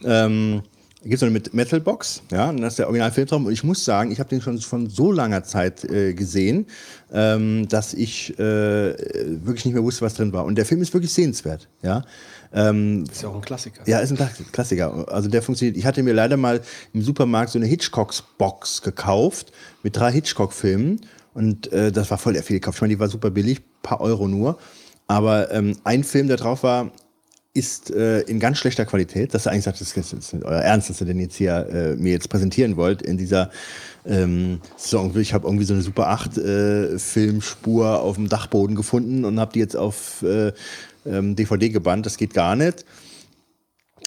Ähm, 0.04 0.62
gibt 1.08 1.14
es 1.16 1.20
noch 1.22 1.28
eine 1.28 1.34
mit 1.34 1.54
Metalbox, 1.54 2.22
ja, 2.30 2.50
und 2.50 2.60
das 2.60 2.74
ist 2.74 2.78
der 2.78 2.86
Originalfilmtraum. 2.86 3.46
Und 3.46 3.52
ich 3.52 3.64
muss 3.64 3.84
sagen, 3.84 4.10
ich 4.10 4.18
habe 4.18 4.28
den 4.28 4.40
schon 4.40 4.58
von 4.60 4.88
so 4.88 5.12
langer 5.12 5.44
Zeit 5.44 5.84
äh, 5.84 6.14
gesehen, 6.14 6.66
ähm, 7.12 7.68
dass 7.68 7.94
ich 7.94 8.38
äh, 8.38 8.42
wirklich 9.44 9.64
nicht 9.64 9.74
mehr 9.74 9.82
wusste, 9.82 10.02
was 10.04 10.14
drin 10.14 10.32
war. 10.32 10.44
Und 10.44 10.56
der 10.56 10.66
Film 10.66 10.82
ist 10.82 10.92
wirklich 10.92 11.12
sehenswert, 11.12 11.68
ja. 11.82 12.04
Ähm, 12.52 13.04
ist 13.10 13.22
ja 13.22 13.28
auch 13.28 13.34
ein 13.34 13.40
Klassiker. 13.40 13.82
ja, 13.86 13.98
ist 13.98 14.10
ein 14.10 14.16
Klass- 14.16 14.42
Klassiker. 14.52 15.06
Also 15.12 15.28
der 15.28 15.42
funktioniert. 15.42 15.76
Ich 15.76 15.84
hatte 15.84 16.02
mir 16.02 16.14
leider 16.14 16.36
mal 16.36 16.60
im 16.92 17.02
Supermarkt 17.02 17.50
so 17.50 17.58
eine 17.58 17.66
Hitchcocks-Box 17.66 18.82
gekauft 18.82 19.52
mit 19.82 19.96
drei 19.96 20.12
Hitchcock-Filmen 20.12 21.00
und 21.34 21.70
äh, 21.72 21.90
das 21.92 22.10
war 22.10 22.18
voll 22.18 22.32
der 22.34 22.42
Fehlkauf. 22.42 22.76
Ich 22.76 22.80
meine, 22.80 22.94
die 22.94 23.00
war 23.00 23.08
super 23.08 23.30
billig, 23.30 23.60
paar 23.82 24.00
Euro 24.00 24.28
nur. 24.28 24.58
Aber 25.08 25.52
ähm, 25.52 25.76
ein 25.84 26.02
Film, 26.02 26.28
der 26.28 26.36
drauf 26.36 26.62
war, 26.62 26.90
ist 27.56 27.90
äh, 27.90 28.20
in 28.20 28.38
ganz 28.38 28.58
schlechter 28.58 28.84
Qualität. 28.84 29.32
Dass 29.34 29.46
er 29.46 29.52
eigentlich 29.52 29.64
sagt, 29.64 29.80
das 29.80 29.96
ist 29.96 30.12
nicht 30.12 30.44
euer 30.44 30.60
Ernst, 30.60 30.90
dass 30.90 31.00
ihr 31.00 31.06
den 31.06 31.18
jetzt 31.18 31.36
hier 31.36 31.66
äh, 31.72 31.96
mir 31.96 32.12
jetzt 32.12 32.28
präsentieren 32.28 32.76
wollt 32.76 33.02
in 33.02 33.16
dieser 33.16 33.50
ähm, 34.04 34.60
Saison. 34.76 35.16
Ich 35.16 35.32
habe 35.32 35.46
irgendwie 35.46 35.64
so 35.64 35.74
eine 35.74 35.82
Super 35.82 36.08
8 36.08 36.38
äh, 36.38 36.98
Filmspur 36.98 38.00
auf 38.00 38.16
dem 38.16 38.28
Dachboden 38.28 38.76
gefunden 38.76 39.24
und 39.24 39.40
habe 39.40 39.52
die 39.52 39.58
jetzt 39.58 39.76
auf 39.76 40.22
äh, 40.22 40.52
ähm, 41.06 41.34
DVD 41.34 41.70
gebannt. 41.70 42.04
Das 42.04 42.18
geht 42.18 42.34
gar 42.34 42.56
nicht. 42.56 42.84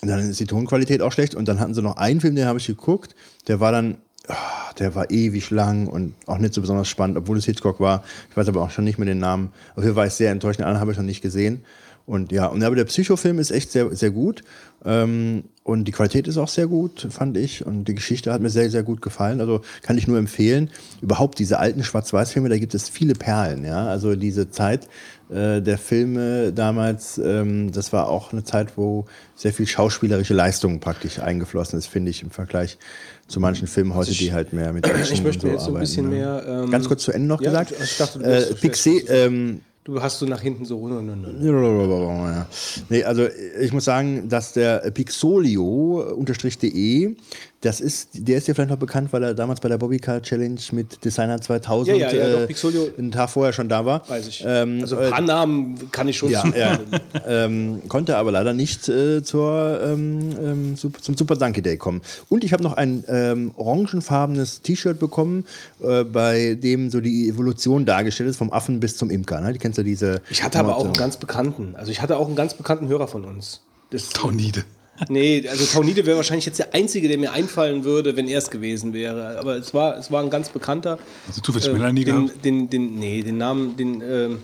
Dann 0.01 0.29
ist 0.29 0.39
die 0.39 0.45
Tonqualität 0.45 1.01
auch 1.01 1.11
schlecht. 1.11 1.35
Und 1.35 1.47
dann 1.47 1.59
hatten 1.59 1.73
sie 1.73 1.81
noch 1.81 1.97
einen 1.97 2.21
Film, 2.21 2.35
den 2.35 2.45
habe 2.45 2.59
ich 2.59 2.67
geguckt. 2.67 3.15
Der 3.47 3.59
war 3.59 3.71
dann, 3.71 3.97
ah, 4.27 4.73
der 4.77 4.95
war 4.95 5.09
ewig 5.09 5.49
lang 5.49 5.87
und 5.87 6.13
auch 6.27 6.37
nicht 6.37 6.53
so 6.53 6.61
besonders 6.61 6.87
spannend, 6.87 7.17
obwohl 7.17 7.37
es 7.37 7.45
Hitchcock 7.45 7.79
war. 7.79 8.03
Ich 8.29 8.37
weiß 8.37 8.47
aber 8.47 8.61
auch 8.61 8.69
schon 8.69 8.85
nicht 8.85 8.99
mehr 8.99 9.07
den 9.07 9.19
Namen. 9.19 9.51
Auf 9.71 9.83
jeden 9.83 9.89
Fall 9.89 9.95
war 9.95 10.07
ich 10.07 10.13
sehr 10.13 10.31
enttäuscht. 10.31 10.59
Den 10.59 10.65
anderen 10.65 10.81
habe 10.81 10.91
ich 10.91 10.97
noch 10.97 11.05
nicht 11.05 11.21
gesehen. 11.21 11.63
Und 12.09 12.31
ja, 12.31 12.47
und 12.47 12.63
aber 12.63 12.75
der 12.75 12.85
Psychofilm 12.85 13.37
ist 13.37 13.51
echt 13.51 13.71
sehr, 13.71 13.95
sehr 13.95 14.09
gut. 14.09 14.41
Ähm, 14.83 15.43
und 15.61 15.85
die 15.85 15.91
Qualität 15.91 16.27
ist 16.27 16.39
auch 16.39 16.47
sehr 16.47 16.65
gut, 16.65 17.05
fand 17.11 17.37
ich. 17.37 17.63
Und 17.63 17.83
die 17.83 17.93
Geschichte 17.93 18.33
hat 18.33 18.41
mir 18.41 18.49
sehr, 18.49 18.71
sehr 18.71 18.81
gut 18.81 19.03
gefallen. 19.03 19.39
Also 19.39 19.61
kann 19.83 19.95
ich 19.95 20.07
nur 20.07 20.17
empfehlen. 20.17 20.71
Überhaupt 21.03 21.37
diese 21.37 21.59
alten 21.59 21.83
Schwarz-Weiß-Filme, 21.83 22.49
da 22.49 22.57
gibt 22.57 22.73
es 22.73 22.89
viele 22.89 23.13
Perlen. 23.13 23.63
Ja, 23.63 23.85
also 23.85 24.15
diese 24.15 24.49
Zeit 24.49 24.87
äh, 25.29 25.61
der 25.61 25.77
Filme 25.77 26.51
damals, 26.51 27.19
ähm, 27.23 27.71
das 27.71 27.93
war 27.93 28.09
auch 28.09 28.33
eine 28.33 28.43
Zeit, 28.43 28.75
wo 28.75 29.05
sehr 29.35 29.53
viel 29.53 29.67
schauspielerische 29.67 30.33
Leistung 30.33 30.79
praktisch 30.79 31.19
eingeflossen 31.19 31.77
ist, 31.77 31.85
finde 31.85 32.09
ich 32.09 32.23
im 32.23 32.31
Vergleich 32.31 32.79
zu 33.27 33.39
manchen 33.39 33.67
Filmen 33.67 33.93
heute, 33.93 34.13
die 34.13 34.33
halt 34.33 34.51
mehr 34.51 34.73
mit 34.73 34.87
Action 34.87 35.13
Ich 35.13 35.23
möchte 35.23 35.45
und 35.45 35.53
jetzt 35.53 35.65
so 35.65 35.75
ein 35.75 35.79
bisschen 35.79 36.09
ne? 36.09 36.15
mehr. 36.15 36.43
Ähm, 36.47 36.71
Ganz 36.71 36.87
kurz 36.87 37.03
zu 37.03 37.11
Ende 37.11 37.27
noch 37.27 37.39
ja, 37.39 37.51
gesagt. 37.51 37.75
ich 37.79 37.97
dachte, 37.97 38.23
äh, 38.23 38.55
Pixie, 38.55 39.03
ähm, 39.07 39.61
Du 39.83 40.01
hast 40.01 40.19
so 40.19 40.25
nach 40.25 40.41
hinten 40.41 40.63
so. 40.65 40.89
Ja. 40.89 42.47
Nee, 42.89 43.03
also 43.03 43.27
ich 43.59 43.73
muss 43.73 43.85
sagen, 43.85 44.29
dass 44.29 44.53
der 44.53 44.91
Pixolio-de, 44.91 47.15
das 47.61 47.81
ist, 47.81 48.09
der 48.13 48.37
ist 48.37 48.47
ja 48.47 48.53
vielleicht 48.53 48.69
noch 48.69 48.77
bekannt, 48.77 49.11
weil 49.11 49.21
er 49.21 49.33
damals 49.33 49.59
bei 49.59 49.67
der 49.67 49.77
Bobbycar 49.77 50.21
Challenge 50.21 50.59
mit 50.71 51.03
Designer 51.03 51.41
2000 51.41 51.97
Ja, 51.97 52.07
ja, 52.09 52.13
ja, 52.13 52.31
doch, 52.31 52.41
äh, 52.41 52.45
Pixolio- 52.45 52.97
einen 52.97 53.11
Tag 53.11 53.29
vorher 53.29 53.51
schon 53.51 53.67
da 53.67 53.85
war. 53.85 54.07
Weiß 54.07 54.27
ich. 54.27 54.43
Ähm, 54.47 54.79
also 54.81 54.97
ein 54.97 55.09
paar 55.09 55.21
Namen 55.21 55.91
kann 55.91 56.07
ich 56.07 56.17
schon 56.17 56.31
ja, 56.31 56.45
ja. 56.55 56.79
ähm, 57.27 57.81
konnte 57.89 58.15
aber 58.15 58.31
leider 58.31 58.53
nicht 58.53 58.87
äh, 58.87 59.21
zur, 59.23 59.79
ähm, 59.83 60.29
ähm, 60.41 60.77
zum 60.77 61.17
Super 61.17 61.35
Donkey 61.35 61.61
Day 61.61 61.75
kommen. 61.75 62.01
Und 62.29 62.45
ich 62.45 62.53
habe 62.53 62.63
noch 62.63 62.73
ein 62.73 63.03
ähm, 63.09 63.51
orangenfarbenes 63.57 64.61
T-Shirt 64.61 64.97
bekommen, 64.97 65.45
äh, 65.81 66.05
bei 66.05 66.55
dem 66.55 66.89
so 66.89 67.01
die 67.01 67.27
Evolution 67.27 67.85
dargestellt 67.85 68.29
ist, 68.29 68.37
vom 68.37 68.53
Affen 68.53 68.79
bis 68.79 68.95
zum 68.95 69.09
Imker. 69.09 69.41
Ne? 69.41 69.51
Die 69.51 69.59
kennst 69.59 69.77
du 69.77 69.83
diese. 69.83 70.21
Ich 70.29 70.43
hatte 70.43 70.59
aber 70.59 70.77
auch 70.77 70.85
einen 70.85 70.93
ganz 70.93 71.17
bekannten. 71.17 71.75
Also 71.75 71.91
ich 71.91 72.01
hatte 72.01 72.17
auch 72.17 72.27
einen 72.27 72.37
ganz 72.37 72.53
bekannten 72.53 72.87
Hörer 72.87 73.09
von 73.09 73.25
uns. 73.25 73.61
Das, 73.89 74.09
Taunide. 74.09 74.63
Nee, 75.07 75.47
also 75.47 75.65
Taunide 75.65 76.05
wäre 76.05 76.17
wahrscheinlich 76.17 76.45
jetzt 76.45 76.59
der 76.59 76.73
Einzige, 76.73 77.07
der 77.07 77.17
mir 77.17 77.31
einfallen 77.31 77.83
würde, 77.85 78.15
wenn 78.17 78.27
er 78.27 78.39
es 78.39 78.49
gewesen 78.49 78.93
wäre. 78.93 79.37
Aber 79.39 79.55
es 79.55 79.73
war, 79.73 79.97
es 79.97 80.11
war 80.11 80.21
ein 80.21 80.29
ganz 80.29 80.49
bekannter. 80.49 80.99
Also 81.27 81.41
zufällig 81.41 81.67
Äh, 81.69 81.73
Melanie 81.73 82.03
gehabt. 82.03 82.43
den, 82.43 82.69
den, 82.69 82.89
den, 82.89 82.99
nee, 82.99 83.21
den 83.23 83.37
Namen, 83.37 83.77
den, 83.77 84.01
ähm, 84.01 84.39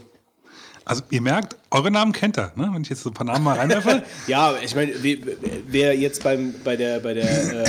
Also 0.85 1.01
ihr 1.09 1.21
merkt, 1.21 1.55
eure 1.71 1.89
Namen 1.89 2.11
kennt 2.11 2.37
er, 2.37 2.51
ne? 2.55 2.69
wenn 2.71 2.83
ich 2.83 2.89
jetzt 2.89 3.01
so 3.01 3.09
ein 3.09 3.13
paar 3.15 3.25
Namen 3.25 3.43
mal 3.43 3.57
reinwerfe. 3.57 4.03
ja, 4.27 4.53
ich 4.63 4.75
meine, 4.75 4.93
wer, 5.67 5.97
jetzt 5.97 6.23
beim, 6.23 6.53
bei 6.63 6.75
der, 6.75 6.99
bei 6.99 7.15
der, 7.15 7.63
äh, 7.63 7.67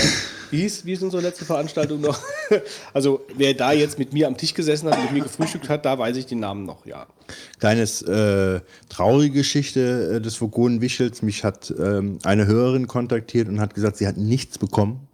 wie 0.50 0.58
hieß, 0.58 0.84
wie 0.84 0.92
ist 0.92 1.02
unsere 1.02 1.22
letzte 1.22 1.46
Veranstaltung 1.46 2.00
noch? 2.02 2.20
Also, 2.92 3.26
wer 3.34 3.54
da 3.54 3.72
jetzt 3.72 3.98
mit 3.98 4.12
mir 4.12 4.28
am 4.28 4.36
Tisch 4.36 4.54
gesessen 4.54 4.88
hat, 4.88 5.02
mit 5.02 5.12
mir 5.12 5.22
gefrühstückt 5.22 5.68
hat, 5.68 5.84
da 5.84 5.98
weiß 5.98 6.16
ich 6.16 6.26
den 6.26 6.38
Namen 6.38 6.64
noch, 6.64 6.86
ja. 6.86 7.06
Kleines 7.58 8.02
äh, 8.02 8.60
traurige 8.88 9.38
Geschichte 9.38 10.16
äh, 10.16 10.20
des 10.20 10.40
Vogonen-Wischels. 10.40 11.22
Mich 11.22 11.42
hat 11.42 11.74
ähm, 11.76 12.20
eine 12.22 12.46
Hörerin 12.46 12.86
kontaktiert 12.86 13.48
und 13.48 13.60
hat 13.60 13.74
gesagt, 13.74 13.96
sie 13.96 14.06
hat 14.06 14.16
nichts 14.16 14.58
bekommen. 14.58 15.05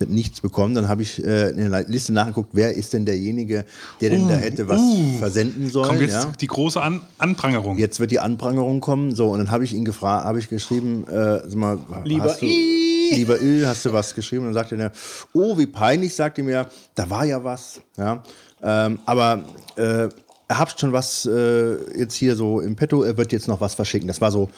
Nichts 0.00 0.40
bekommen. 0.40 0.74
Dann 0.74 0.88
habe 0.88 1.02
ich 1.02 1.24
äh, 1.24 1.50
in 1.50 1.70
der 1.70 1.84
Liste 1.84 2.12
nachgeguckt, 2.12 2.50
wer 2.52 2.74
ist 2.74 2.92
denn 2.92 3.06
derjenige, 3.06 3.64
der 4.00 4.10
denn 4.10 4.26
da 4.26 4.34
hätte 4.34 4.68
was 4.68 4.80
versenden 5.20 5.70
sollen. 5.70 5.86
Kommt 5.86 6.00
jetzt 6.00 6.24
ja? 6.24 6.32
die 6.40 6.48
große 6.48 6.82
An 6.82 7.00
Anprangerung. 7.18 7.78
Jetzt 7.78 8.00
wird 8.00 8.10
die 8.10 8.18
Anprangerung 8.18 8.80
kommen. 8.80 9.14
So, 9.14 9.30
und 9.30 9.38
dann 9.38 9.50
habe 9.52 9.62
ich 9.62 9.72
ihn 9.72 9.84
gefragt, 9.84 10.24
habe 10.24 10.40
ich 10.40 10.48
geschrieben, 10.48 11.06
äh, 11.06 11.48
sag 11.48 11.54
mal, 11.54 11.78
Lieber 12.04 12.24
hast 12.24 12.42
du, 12.42 12.46
lieber 12.46 13.40
Il, 13.40 13.68
hast 13.68 13.84
du 13.84 13.92
was 13.92 14.16
geschrieben? 14.16 14.48
Und 14.48 14.54
dann 14.54 14.64
sagte 14.64 14.76
er, 14.76 14.90
oh, 15.32 15.56
wie 15.56 15.66
peinlich, 15.66 16.12
sagte 16.12 16.40
er 16.40 16.44
mir, 16.44 16.68
da 16.96 17.08
war 17.08 17.24
ja 17.24 17.44
was. 17.44 17.80
Ja, 17.96 18.24
ähm, 18.62 18.98
aber 19.06 19.44
äh, 19.76 20.08
er 20.48 20.58
hat 20.58 20.78
schon 20.78 20.92
was 20.92 21.24
äh, 21.26 21.98
jetzt 21.98 22.14
hier 22.14 22.34
so 22.34 22.60
im 22.60 22.74
Petto, 22.74 23.04
er 23.04 23.16
wird 23.16 23.30
jetzt 23.30 23.46
noch 23.46 23.60
was 23.60 23.74
verschicken. 23.74 24.08
Das 24.08 24.20
war 24.20 24.32
so, 24.32 24.50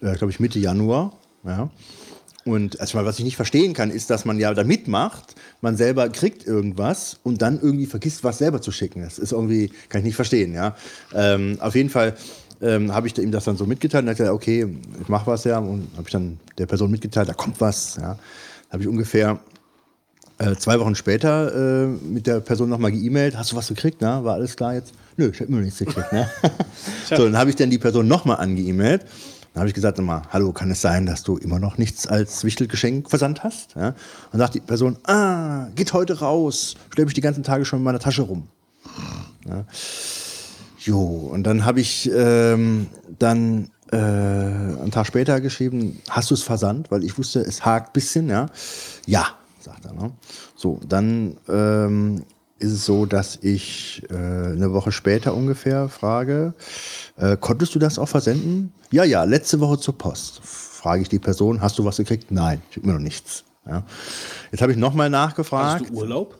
äh, 0.00 0.14
glaube 0.14 0.30
ich, 0.30 0.38
Mitte 0.38 0.58
Januar. 0.58 1.12
Ja. 1.44 1.68
Und 2.48 2.80
also, 2.80 3.04
was 3.04 3.18
ich 3.18 3.24
nicht 3.24 3.36
verstehen 3.36 3.74
kann, 3.74 3.90
ist, 3.90 4.08
dass 4.08 4.24
man 4.24 4.38
ja 4.38 4.54
da 4.54 4.64
mitmacht, 4.64 5.34
man 5.60 5.76
selber 5.76 6.08
kriegt 6.08 6.46
irgendwas 6.46 7.18
und 7.22 7.42
dann 7.42 7.60
irgendwie 7.60 7.86
vergisst, 7.86 8.24
was 8.24 8.38
selber 8.38 8.62
zu 8.62 8.72
schicken. 8.72 9.02
Das 9.02 9.18
ist 9.18 9.32
irgendwie, 9.32 9.70
kann 9.88 10.00
ich 10.00 10.06
nicht 10.06 10.16
verstehen, 10.16 10.54
ja. 10.54 10.74
Ähm, 11.14 11.58
auf 11.60 11.74
jeden 11.74 11.90
Fall 11.90 12.14
ähm, 12.62 12.94
habe 12.94 13.06
ich 13.06 13.18
ihm 13.18 13.32
das 13.32 13.44
dann 13.44 13.56
so 13.56 13.66
mitgeteilt 13.66 14.02
und 14.02 14.08
er 14.08 14.12
hat 14.12 14.18
gesagt, 14.18 14.34
okay, 14.34 14.66
ich 15.00 15.08
mache 15.08 15.26
was 15.26 15.44
ja 15.44 15.58
und 15.58 15.88
habe 15.92 16.04
ich 16.06 16.12
dann 16.12 16.40
der 16.56 16.66
Person 16.66 16.90
mitgeteilt, 16.90 17.28
da 17.28 17.34
kommt 17.34 17.60
was, 17.60 17.96
ja. 17.96 18.18
Habe 18.70 18.82
ich 18.82 18.88
ungefähr 18.88 19.40
äh, 20.38 20.54
zwei 20.54 20.80
Wochen 20.80 20.94
später 20.94 21.84
äh, 21.84 21.86
mit 21.86 22.26
der 22.26 22.40
Person 22.40 22.70
nochmal 22.70 22.92
geemailt, 22.92 23.36
hast 23.36 23.52
du 23.52 23.56
was 23.56 23.68
gekriegt, 23.68 24.00
ne? 24.00 24.20
War 24.22 24.34
alles 24.34 24.56
klar 24.56 24.74
jetzt? 24.74 24.94
Nö, 25.16 25.30
ich 25.32 25.40
habe 25.40 25.50
immer 25.50 25.60
nichts 25.60 25.80
gekriegt, 25.80 26.12
ne? 26.12 26.30
so, 27.08 27.24
dann 27.24 27.36
habe 27.36 27.50
ich 27.50 27.56
dann 27.56 27.70
die 27.70 27.78
Person 27.78 28.08
nochmal 28.08 28.36
angeemailt. 28.36 29.04
Dann 29.58 29.62
habe 29.62 29.70
ich 29.70 29.74
gesagt, 29.74 29.96
sag 29.96 30.06
mal, 30.06 30.22
hallo, 30.30 30.52
kann 30.52 30.70
es 30.70 30.80
sein, 30.80 31.04
dass 31.04 31.24
du 31.24 31.36
immer 31.36 31.58
noch 31.58 31.78
nichts 31.78 32.06
als 32.06 32.44
Wichtelgeschenk 32.44 33.10
versandt 33.10 33.42
hast? 33.42 33.74
Ja? 33.74 33.96
Und 34.30 34.38
sagt 34.38 34.54
die 34.54 34.60
Person, 34.60 34.98
ah, 35.02 35.66
geht 35.74 35.92
heute 35.94 36.20
raus, 36.20 36.76
schleppe 36.94 37.08
ich 37.08 37.14
die 37.14 37.20
ganzen 37.20 37.42
Tage 37.42 37.64
schon 37.64 37.80
in 37.80 37.82
meiner 37.82 37.98
Tasche 37.98 38.22
rum. 38.22 38.46
Ja. 39.48 39.64
Jo, 40.78 41.00
und 41.00 41.42
dann 41.42 41.64
habe 41.64 41.80
ich 41.80 42.08
ähm, 42.14 42.86
dann 43.18 43.72
äh, 43.90 43.96
einen 43.96 44.92
Tag 44.92 45.08
später 45.08 45.40
geschrieben, 45.40 46.02
hast 46.08 46.30
du 46.30 46.34
es 46.34 46.44
versandt? 46.44 46.92
Weil 46.92 47.02
ich 47.02 47.18
wusste, 47.18 47.40
es 47.40 47.64
hakt 47.64 47.88
ein 47.88 47.92
bisschen, 47.94 48.28
ja. 48.28 48.46
Ja, 49.06 49.26
sagt 49.58 49.86
er. 49.86 49.92
Ne? 49.92 50.12
So, 50.54 50.78
dann 50.88 51.36
ähm, 51.48 52.22
ist 52.58 52.72
es 52.72 52.84
so, 52.84 53.06
dass 53.06 53.38
ich 53.42 54.02
äh, 54.10 54.14
eine 54.14 54.72
Woche 54.72 54.92
später 54.92 55.34
ungefähr 55.34 55.88
frage, 55.88 56.54
äh, 57.16 57.36
konntest 57.36 57.74
du 57.74 57.78
das 57.78 57.98
auch 57.98 58.08
versenden? 58.08 58.72
Ja, 58.90 59.04
ja, 59.04 59.24
letzte 59.24 59.60
Woche 59.60 59.78
zur 59.78 59.96
Post. 59.96 60.40
Frage 60.42 61.02
ich 61.02 61.08
die 61.08 61.18
Person, 61.18 61.60
hast 61.60 61.78
du 61.78 61.84
was 61.84 61.96
gekriegt? 61.98 62.30
Nein, 62.30 62.62
ich 62.70 62.82
immer 62.82 62.94
noch 62.94 63.00
nichts. 63.00 63.44
Ja. 63.66 63.84
Jetzt 64.50 64.62
habe 64.62 64.72
ich 64.72 64.78
nochmal 64.78 65.10
nachgefragt. 65.10 65.82
Hast 65.82 65.90
du 65.90 65.94
Urlaub? 65.94 66.38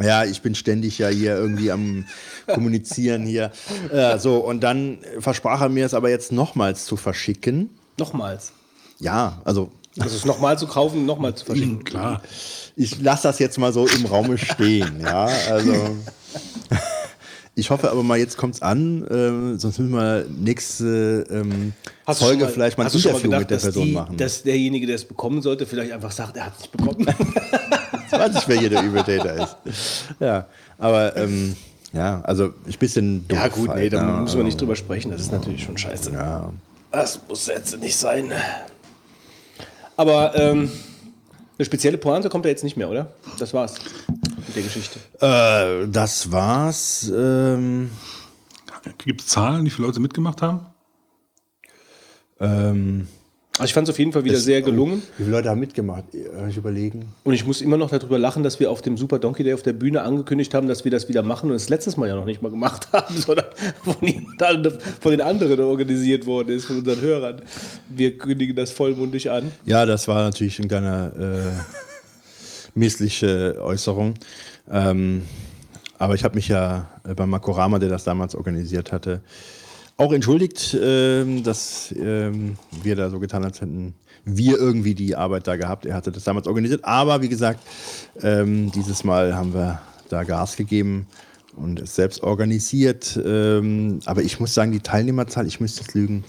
Ja, 0.00 0.24
ich 0.24 0.42
bin 0.42 0.54
ständig 0.54 0.98
ja 0.98 1.08
hier 1.08 1.36
irgendwie 1.36 1.70
am 1.70 2.04
Kommunizieren 2.46 3.24
hier. 3.24 3.52
Äh, 3.92 4.18
so, 4.18 4.38
und 4.38 4.60
dann 4.62 4.98
versprach 5.20 5.60
er 5.60 5.68
mir 5.68 5.86
es 5.86 5.94
aber 5.94 6.10
jetzt 6.10 6.32
nochmals 6.32 6.84
zu 6.84 6.96
verschicken. 6.96 7.70
Nochmals. 7.98 8.52
Ja, 8.98 9.40
also 9.44 9.70
Also 9.98 10.16
es 10.16 10.24
nochmal 10.24 10.58
zu 10.58 10.66
kaufen, 10.66 11.06
nochmal 11.06 11.34
zu 11.34 11.44
verschicken. 11.44 11.84
Klar. 11.84 12.22
Ich 12.76 13.00
lasse 13.00 13.24
das 13.24 13.38
jetzt 13.38 13.58
mal 13.58 13.72
so 13.72 13.86
im 13.86 14.06
Raume 14.06 14.38
stehen. 14.38 15.00
Ja, 15.00 15.26
also. 15.50 15.72
Ich 17.56 17.70
hoffe 17.70 17.88
aber 17.88 18.02
mal, 18.02 18.18
jetzt 18.18 18.36
kommt's 18.36 18.62
an, 18.62 19.06
ähm, 19.08 19.58
sonst 19.60 19.78
müssen 19.78 19.92
wir 19.94 20.26
nächste 20.28 21.24
ähm, 21.30 21.72
Folge 22.04 22.44
mal- 22.46 22.50
vielleicht 22.50 22.76
mal 22.76 22.86
ein 22.86 22.92
Interview 22.92 23.20
gedacht, 23.20 23.40
mit 23.42 23.50
der 23.50 23.56
Person 23.58 23.84
die, 23.86 23.92
machen. 23.92 24.16
Dass 24.16 24.42
derjenige, 24.42 24.88
der 24.88 24.96
es 24.96 25.04
bekommen 25.04 25.40
sollte, 25.40 25.64
vielleicht 25.64 25.92
einfach 25.92 26.10
sagt, 26.10 26.36
er 26.36 26.46
hat 26.46 26.54
es 26.56 26.62
nicht 26.62 26.72
bekommen. 26.72 27.06
Ich 28.06 28.20
weiß 28.20 28.34
nicht, 28.34 28.48
wer 28.48 28.58
hier 28.60 28.70
der 28.70 28.82
Übeltäter 28.84 29.42
ist. 29.42 29.56
Ja, 30.20 30.46
aber 30.78 31.16
ähm, 31.16 31.56
ja, 31.92 32.20
also 32.20 32.54
ich 32.66 32.78
bisschen 32.78 33.26
doof. 33.26 33.38
ja 33.38 33.48
gut, 33.48 33.68
nee, 33.68 33.74
halt, 33.74 33.92
da 33.92 34.02
ne? 34.02 34.20
müssen 34.22 34.36
wir 34.36 34.44
nicht 34.44 34.60
drüber 34.60 34.76
sprechen. 34.76 35.10
Das 35.10 35.20
ist 35.20 35.32
natürlich 35.32 35.64
schon 35.64 35.76
scheiße. 35.76 36.12
Ja. 36.12 36.52
Das 36.92 37.18
muss 37.28 37.46
jetzt 37.48 37.76
nicht 37.80 37.96
sein. 37.96 38.30
Aber 39.96 40.36
ähm, 40.36 40.70
eine 41.58 41.64
spezielle 41.64 41.98
Pointe 41.98 42.28
kommt 42.28 42.44
da 42.44 42.48
jetzt 42.48 42.64
nicht 42.64 42.76
mehr, 42.76 42.90
oder? 42.90 43.12
Das 43.38 43.54
war's 43.54 43.74
mit 44.46 44.56
der 44.56 44.62
Geschichte. 44.62 44.98
Äh, 45.20 45.88
das 45.88 46.30
war's. 46.32 47.10
Ähm, 47.14 47.90
Gibt 48.98 49.22
es 49.22 49.28
Zahlen, 49.28 49.64
wie 49.64 49.70
viele 49.70 49.86
Leute 49.86 50.00
mitgemacht 50.00 50.42
haben? 50.42 50.66
ähm, 52.40 53.08
Also 53.56 53.66
ich 53.66 53.74
fand 53.74 53.86
es 53.86 53.94
auf 53.94 53.98
jeden 54.00 54.12
Fall 54.12 54.24
wieder 54.24 54.36
sehr 54.38 54.62
gelungen. 54.62 55.00
wie 55.16 55.22
viele 55.24 55.36
Leute 55.36 55.48
haben 55.48 55.60
mitgemacht? 55.60 56.04
Äh, 56.12 56.48
Ich 56.48 56.56
überlegen. 56.56 57.12
Und 57.22 57.34
ich 57.34 57.46
muss 57.46 57.60
immer 57.60 57.76
noch 57.76 57.88
darüber 57.88 58.18
lachen, 58.18 58.42
dass 58.42 58.58
wir 58.58 58.68
auf 58.68 58.82
dem 58.82 58.96
Super 58.96 59.20
Donkey 59.20 59.44
Day 59.44 59.54
auf 59.54 59.62
der 59.62 59.74
Bühne 59.74 60.02
angekündigt 60.02 60.52
haben, 60.54 60.66
dass 60.66 60.84
wir 60.84 60.90
das 60.90 61.08
wieder 61.08 61.22
machen 61.22 61.50
und 61.50 61.56
es 61.56 61.68
letztes 61.68 61.96
Mal 61.96 62.08
ja 62.08 62.16
noch 62.16 62.24
nicht 62.24 62.42
mal 62.42 62.50
gemacht 62.50 62.88
haben, 62.92 63.16
sondern 63.16 63.46
von, 63.84 65.10
den 65.12 65.20
anderen 65.20 65.60
organisiert 65.60 66.26
worden 66.26 66.48
ist, 66.48 66.64
von 66.64 66.78
unseren 66.78 67.00
Hörern. 67.00 67.42
Wir 67.88 68.18
kündigen 68.18 68.56
das 68.56 68.72
vollmundig 68.72 69.30
an. 69.30 69.52
Ja, 69.64 69.86
das 69.86 70.08
war 70.08 70.24
natürlich 70.24 70.58
eine 70.58 70.66
kleine 70.66 71.54
äh, 71.56 71.74
missliche 72.74 73.56
Äußerung. 73.62 74.14
Ähm, 74.68 75.22
aber 75.98 76.14
ich 76.14 76.24
habe 76.24 76.34
mich 76.34 76.48
ja 76.48 76.88
äh, 77.08 77.14
beim 77.14 77.30
Makorama, 77.30 77.78
der 77.78 77.88
das 77.88 78.02
damals 78.02 78.34
organisiert 78.34 78.90
hatte, 78.90 79.20
auch 79.96 80.12
entschuldigt, 80.12 80.76
ähm, 80.80 81.42
dass 81.42 81.94
ähm, 81.96 82.56
wir 82.82 82.96
da 82.96 83.10
so 83.10 83.20
getan 83.20 83.42
haben, 83.42 83.50
als 83.50 83.60
hätten 83.60 83.94
wir 84.24 84.58
irgendwie 84.58 84.94
die 84.94 85.14
Arbeit 85.16 85.46
da 85.46 85.56
gehabt. 85.56 85.86
Er 85.86 85.94
hatte 85.94 86.10
das 86.10 86.24
damals 86.24 86.46
organisiert. 86.46 86.84
Aber 86.84 87.22
wie 87.22 87.28
gesagt, 87.28 87.60
ähm, 88.20 88.72
dieses 88.72 89.04
Mal 89.04 89.34
haben 89.36 89.52
wir 89.54 89.80
da 90.08 90.24
Gas 90.24 90.56
gegeben 90.56 91.06
und 91.56 91.80
es 91.80 91.94
selbst 91.94 92.22
organisiert. 92.22 93.20
Ähm, 93.24 94.00
aber 94.06 94.22
ich 94.22 94.40
muss 94.40 94.54
sagen, 94.54 94.72
die 94.72 94.80
Teilnehmerzahl, 94.80 95.46
ich 95.46 95.60
müsste 95.60 95.82
jetzt 95.82 95.94
lügen. 95.94 96.24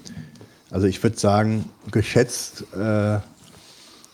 Also 0.70 0.88
ich 0.88 1.02
würde 1.02 1.18
sagen, 1.18 1.66
geschätzt 1.92 2.66
äh, 2.74 3.20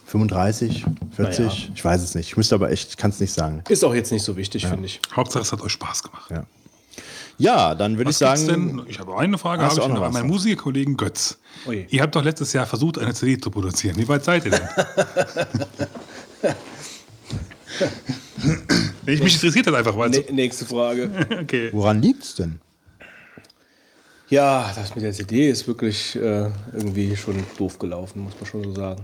35, 0.05 0.85
40, 1.15 1.39
Naja. 1.39 1.53
ich 1.73 1.85
weiß 1.85 2.01
es 2.03 2.15
nicht. 2.15 2.27
Ich 2.27 2.37
müsste 2.37 2.55
aber 2.55 2.69
echt, 2.69 2.89
ich 2.89 2.97
kann 2.97 3.11
es 3.11 3.19
nicht 3.19 3.33
sagen. 3.33 3.63
Ist 3.69 3.83
auch 3.83 3.95
jetzt 3.95 4.11
nicht 4.11 4.23
so 4.23 4.35
wichtig, 4.35 4.67
finde 4.67 4.85
ich. 4.85 4.99
Hauptsache, 5.15 5.41
es 5.43 5.51
hat 5.51 5.61
euch 5.61 5.71
Spaß 5.71 6.03
gemacht. 6.03 6.29
Ja. 6.29 6.43
Ja, 7.37 7.75
dann 7.75 7.97
würde 7.97 8.11
ich 8.11 8.17
sagen, 8.17 8.47
denn? 8.47 8.81
Ich 8.87 8.99
habe 8.99 9.17
eine 9.17 9.37
Frage, 9.37 9.63
habe 9.63 9.73
ich 9.73 9.87
noch 9.87 10.01
an 10.01 10.13
meinen 10.13 10.27
Musikerkollegen 10.27 10.97
Götz. 10.97 11.37
Ui. 11.67 11.85
Ihr 11.89 12.01
habt 12.01 12.15
doch 12.15 12.23
letztes 12.23 12.53
Jahr 12.53 12.65
versucht, 12.65 12.97
eine 12.99 13.13
CD 13.13 13.37
zu 13.39 13.49
produzieren. 13.49 13.97
Wie 13.97 14.07
weit 14.07 14.23
seid 14.23 14.45
ihr 14.45 14.51
denn? 14.51 14.61
ich, 19.05 19.23
mich 19.23 19.35
interessiert 19.35 19.67
das 19.67 19.73
einfach, 19.73 19.97
weil 19.97 20.09
Ne 20.09 20.25
nächste 20.31 20.65
Frage. 20.65 21.09
okay. 21.41 21.69
woran 21.71 22.01
liegt's 22.01 22.35
denn? 22.35 22.59
Ja, 24.29 24.71
das 24.75 24.95
mit 24.95 25.03
der 25.03 25.11
CD 25.11 25.49
ist 25.49 25.67
wirklich 25.67 26.15
äh, 26.15 26.49
irgendwie 26.73 27.17
schon 27.17 27.35
doof 27.57 27.77
gelaufen, 27.77 28.23
muss 28.23 28.33
man 28.39 28.45
schon 28.45 28.63
so 28.63 28.73
sagen. 28.73 29.01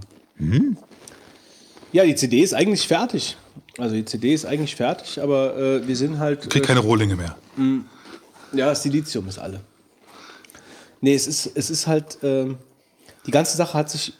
Ja, 1.92 2.06
die 2.06 2.16
CD 2.16 2.40
ist 2.40 2.54
eigentlich 2.54 2.88
fertig. 2.88 3.38
Also 3.78 3.96
die 3.96 4.06
CD 4.06 4.34
ist 4.34 4.46
eigentlich 4.46 4.76
fertig, 4.76 5.22
aber 5.22 5.58
äh, 5.58 5.88
wir 5.88 5.96
sind 5.96 6.20
halt. 6.20 6.50
Krieg 6.50 6.64
äh, 6.64 6.66
keine 6.66 6.80
Rohlinge 6.80 7.16
mehr. 7.16 7.36
Ja, 8.54 8.74
Silizium 8.74 9.28
ist 9.28 9.40
alle. 9.40 9.62
Nee, 11.02 11.14
es 11.16 11.28
ist, 11.28 11.52
es 11.56 11.70
ist 11.70 11.88
halt, 11.88 12.18
ähm, 12.24 12.58
die 13.26 13.32
ganze 13.32 13.56
Sache 13.58 13.74
hat 13.78 13.90
sich 13.90 14.14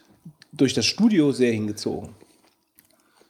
durch 0.52 0.74
das 0.74 0.86
Studio 0.86 1.32
sehr 1.32 1.52
hingezogen. 1.52 2.10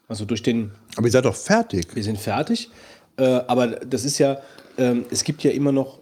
Also 0.08 0.26
durch 0.26 0.42
den, 0.42 0.72
Aber 0.96 1.08
ihr 1.08 1.12
seid 1.12 1.26
doch 1.26 1.36
fertig. 1.36 1.94
wir 1.96 2.04
sind 2.04 2.18
fertig, 2.20 2.70
äh, 3.18 3.24
aber 3.48 3.68
das 3.68 4.06
ist 4.06 4.18
ja, 4.20 4.38
ähm, 4.78 5.06
es 5.12 5.24
gibt 5.24 5.44
ja 5.44 5.52
immer 5.52 5.72
noch 5.72 6.00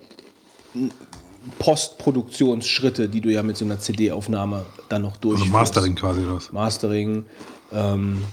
Postproduktionsschritte, 1.60 3.10
die 3.10 3.22
du 3.22 3.30
ja 3.32 3.44
mit 3.44 3.58
so 3.58 3.66
einer 3.66 3.80
CD-Aufnahme 3.80 4.66
dann 4.90 5.04
noch 5.04 5.14
Also 5.14 5.22
durchführst. 5.22 5.52
Mastering 5.52 5.96
quasi 5.96 6.22
oder 6.22 6.36
was? 6.36 6.52
Mastering, 6.52 7.26
ähm, 7.72 8.24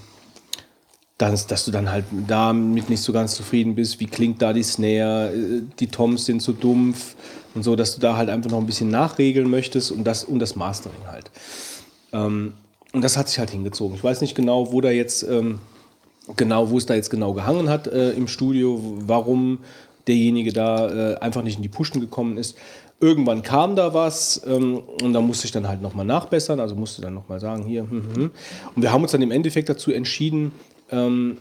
dass, 1.31 1.47
dass 1.47 1.65
du 1.65 1.71
dann 1.71 1.91
halt 1.91 2.05
damit 2.27 2.91
nicht 2.91 3.03
so 3.03 3.13
ganz 3.13 3.35
zufrieden 3.35 3.75
bist, 3.75 4.01
wie 4.01 4.07
klingt 4.07 4.41
da 4.43 4.53
die 4.53 4.63
Snare, 4.63 5.33
äh, 5.35 5.63
die 5.79 5.87
Toms 5.89 6.25
sind 6.25 6.41
zu 6.41 6.53
dumpf 6.53 7.15
und 7.55 7.63
so, 7.63 7.77
dass 7.77 7.95
du 7.95 8.01
da 8.01 8.17
halt 8.17 8.31
einfach 8.31 8.51
noch 8.51 8.59
ein 8.59 8.67
bisschen 8.67 8.91
nachregeln 8.91 9.51
möchtest 9.51 9.93
und 9.93 10.05
das, 10.05 10.25
und 10.25 10.39
das 10.39 10.57
Mastering 10.57 11.07
halt. 11.07 11.31
Ähm, 12.13 12.55
und 12.93 13.03
das 13.03 13.17
hat 13.17 13.29
sich 13.29 13.39
halt 13.39 13.51
hingezogen. 13.51 13.97
Ich 13.97 14.05
weiß 14.05 14.21
nicht 14.21 14.35
genau, 14.35 14.73
wo 14.73 14.81
da 14.81 14.91
jetzt 14.91 15.23
ähm, 15.23 15.61
genau, 16.37 16.71
wo 16.71 16.79
es 16.79 16.87
da 16.87 16.95
jetzt 16.95 17.11
genau 17.11 17.33
gehangen 17.33 17.69
hat 17.69 17.87
äh, 17.87 18.13
im 18.13 18.29
Studio, 18.29 18.81
warum 19.07 19.59
derjenige 20.07 20.53
da 20.53 21.13
äh, 21.13 21.15
einfach 21.17 21.43
nicht 21.43 21.57
in 21.57 21.63
die 21.63 21.69
Puschen 21.69 22.01
gekommen 22.01 22.39
ist. 22.39 22.57
Irgendwann 23.01 23.43
kam 23.43 23.75
da 23.75 23.95
was 23.95 24.43
ähm, 24.47 24.81
und 25.03 25.13
da 25.13 25.21
musste 25.21 25.47
ich 25.47 25.53
dann 25.53 25.67
halt 25.67 25.83
nochmal 25.83 26.07
nachbessern, 26.07 26.61
also 26.61 26.77
musste 26.77 27.03
dann 27.03 27.15
nochmal 27.15 27.41
sagen, 27.41 27.65
hier, 27.65 27.83
hm, 27.83 27.91
hm, 27.91 28.15
hm. 28.15 28.31
Und 28.77 28.83
wir 28.83 28.93
haben 28.93 29.03
uns 29.03 29.13
dann 29.13 29.23
im 29.23 29.33
Endeffekt 29.33 29.69
dazu 29.69 29.93
entschieden, 29.93 30.53
ähm, 30.93 31.39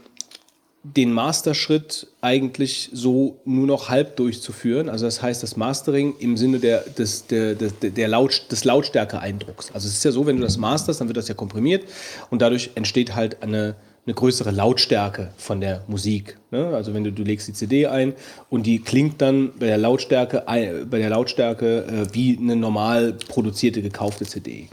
den 0.84 1.12
Masterschritt 1.12 2.08
eigentlich 2.22 2.90
so 2.92 3.36
nur 3.44 3.68
noch 3.68 3.88
halb 3.88 4.16
durchzuführen. 4.16 4.88
Also 4.88 5.04
das 5.04 5.22
heißt, 5.22 5.40
das 5.40 5.56
Mastering 5.56 6.14
im 6.18 6.36
Sinne 6.36 6.58
der, 6.58 6.80
des, 6.80 7.26
der, 7.28 7.54
der, 7.54 7.70
der 7.70 8.08
Laut, 8.08 8.46
des 8.50 8.64
Lautstärke-Eindrucks. 8.64 9.70
Also 9.72 9.86
es 9.86 9.94
ist 9.94 10.04
ja 10.04 10.10
so, 10.10 10.26
wenn 10.26 10.36
du 10.38 10.42
das 10.42 10.58
masterst, 10.58 11.00
dann 11.00 11.06
wird 11.08 11.16
das 11.18 11.28
ja 11.28 11.34
komprimiert 11.34 11.84
und 12.30 12.42
dadurch 12.42 12.70
entsteht 12.74 13.14
halt 13.14 13.44
eine, 13.44 13.76
eine 14.06 14.14
größere 14.14 14.50
Lautstärke 14.50 15.30
von 15.36 15.60
der 15.60 15.84
Musik. 15.86 16.36
Ne? 16.50 16.66
Also 16.74 16.92
wenn 16.94 17.04
du, 17.04 17.12
du 17.12 17.22
legst 17.22 17.46
die 17.46 17.52
CD 17.52 17.86
ein 17.86 18.14
und 18.50 18.64
die 18.66 18.80
klingt 18.80 19.22
dann 19.22 19.52
bei 19.60 19.66
der 19.66 19.78
Lautstärke, 19.78 20.48
ein- 20.48 20.90
bei 20.90 20.98
der 20.98 21.10
Lautstärke 21.10 21.84
äh, 21.84 22.06
wie 22.12 22.36
eine 22.36 22.56
normal 22.56 23.12
produzierte, 23.28 23.82
gekaufte 23.82 24.26
CD. 24.26 24.68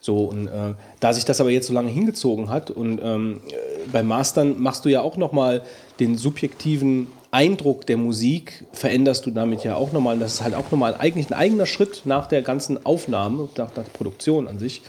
So, 0.00 0.24
und 0.24 0.46
äh, 0.46 0.74
da 1.00 1.12
sich 1.12 1.24
das 1.24 1.40
aber 1.40 1.50
jetzt 1.50 1.66
so 1.66 1.72
lange 1.72 1.90
hingezogen 1.90 2.50
hat 2.50 2.70
und 2.70 3.00
ähm, 3.02 3.40
äh, 3.48 3.88
beim 3.90 4.06
Mastern 4.06 4.60
machst 4.60 4.84
du 4.84 4.88
ja 4.88 5.00
auch 5.00 5.16
nochmal 5.16 5.62
den 5.98 6.16
subjektiven 6.16 7.08
Eindruck 7.30 7.84
der 7.86 7.96
Musik, 7.96 8.64
veränderst 8.72 9.26
du 9.26 9.30
damit 9.30 9.64
ja 9.64 9.74
auch 9.76 9.92
nochmal. 9.92 10.14
Und 10.14 10.20
das 10.20 10.34
ist 10.34 10.42
halt 10.42 10.54
auch 10.54 10.70
nochmal 10.70 10.94
eigentlich 10.98 11.30
ein 11.30 11.34
eigener 11.34 11.66
Schritt 11.66 12.02
nach 12.04 12.26
der 12.26 12.42
ganzen 12.42 12.84
Aufnahme, 12.86 13.48
nach, 13.56 13.70
der 13.70 13.82
Produktion 13.82 14.48
an 14.48 14.58
sich. 14.58 14.82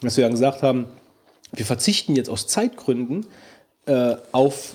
Dass 0.00 0.16
wir 0.16 0.22
ja 0.22 0.30
gesagt 0.30 0.62
haben, 0.62 0.86
wir 1.52 1.66
verzichten 1.66 2.14
jetzt 2.14 2.30
aus 2.30 2.46
Zeitgründen 2.46 3.26
äh, 3.86 4.16
auf 4.32 4.74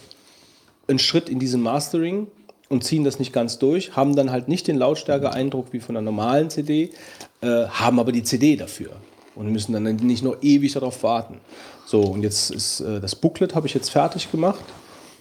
einen 0.88 1.00
Schritt 1.00 1.30
in 1.30 1.40
diesem 1.40 1.62
Mastering 1.62 2.28
und 2.70 2.84
ziehen 2.84 3.04
das 3.04 3.18
nicht 3.20 3.32
ganz 3.32 3.58
durch, 3.58 3.96
haben 3.96 4.16
dann 4.16 4.32
halt 4.32 4.48
nicht 4.48 4.68
den 4.68 4.78
Lautstärke-Eindruck 4.78 5.68
wie 5.72 5.80
von 5.80 5.96
einer 5.96 6.04
normalen 6.04 6.50
CD, 6.50 6.92
äh, 7.42 7.66
haben 7.68 8.00
aber 8.00 8.12
die 8.12 8.24
CD 8.24 8.56
dafür 8.56 8.92
und 9.36 9.52
müssen 9.52 9.74
dann 9.74 9.84
nicht 9.84 10.24
noch 10.24 10.38
ewig 10.42 10.74
darauf 10.74 11.04
warten. 11.04 11.40
So, 11.86 12.02
und 12.02 12.24
jetzt 12.24 12.52
ist 12.52 12.80
äh, 12.82 13.00
das 13.02 13.16
Booklet 13.16 13.56
habe 13.56 13.68
ich 13.68 13.74
jetzt 13.74 13.90
fertig 13.90 14.32
gemacht. 14.32 14.64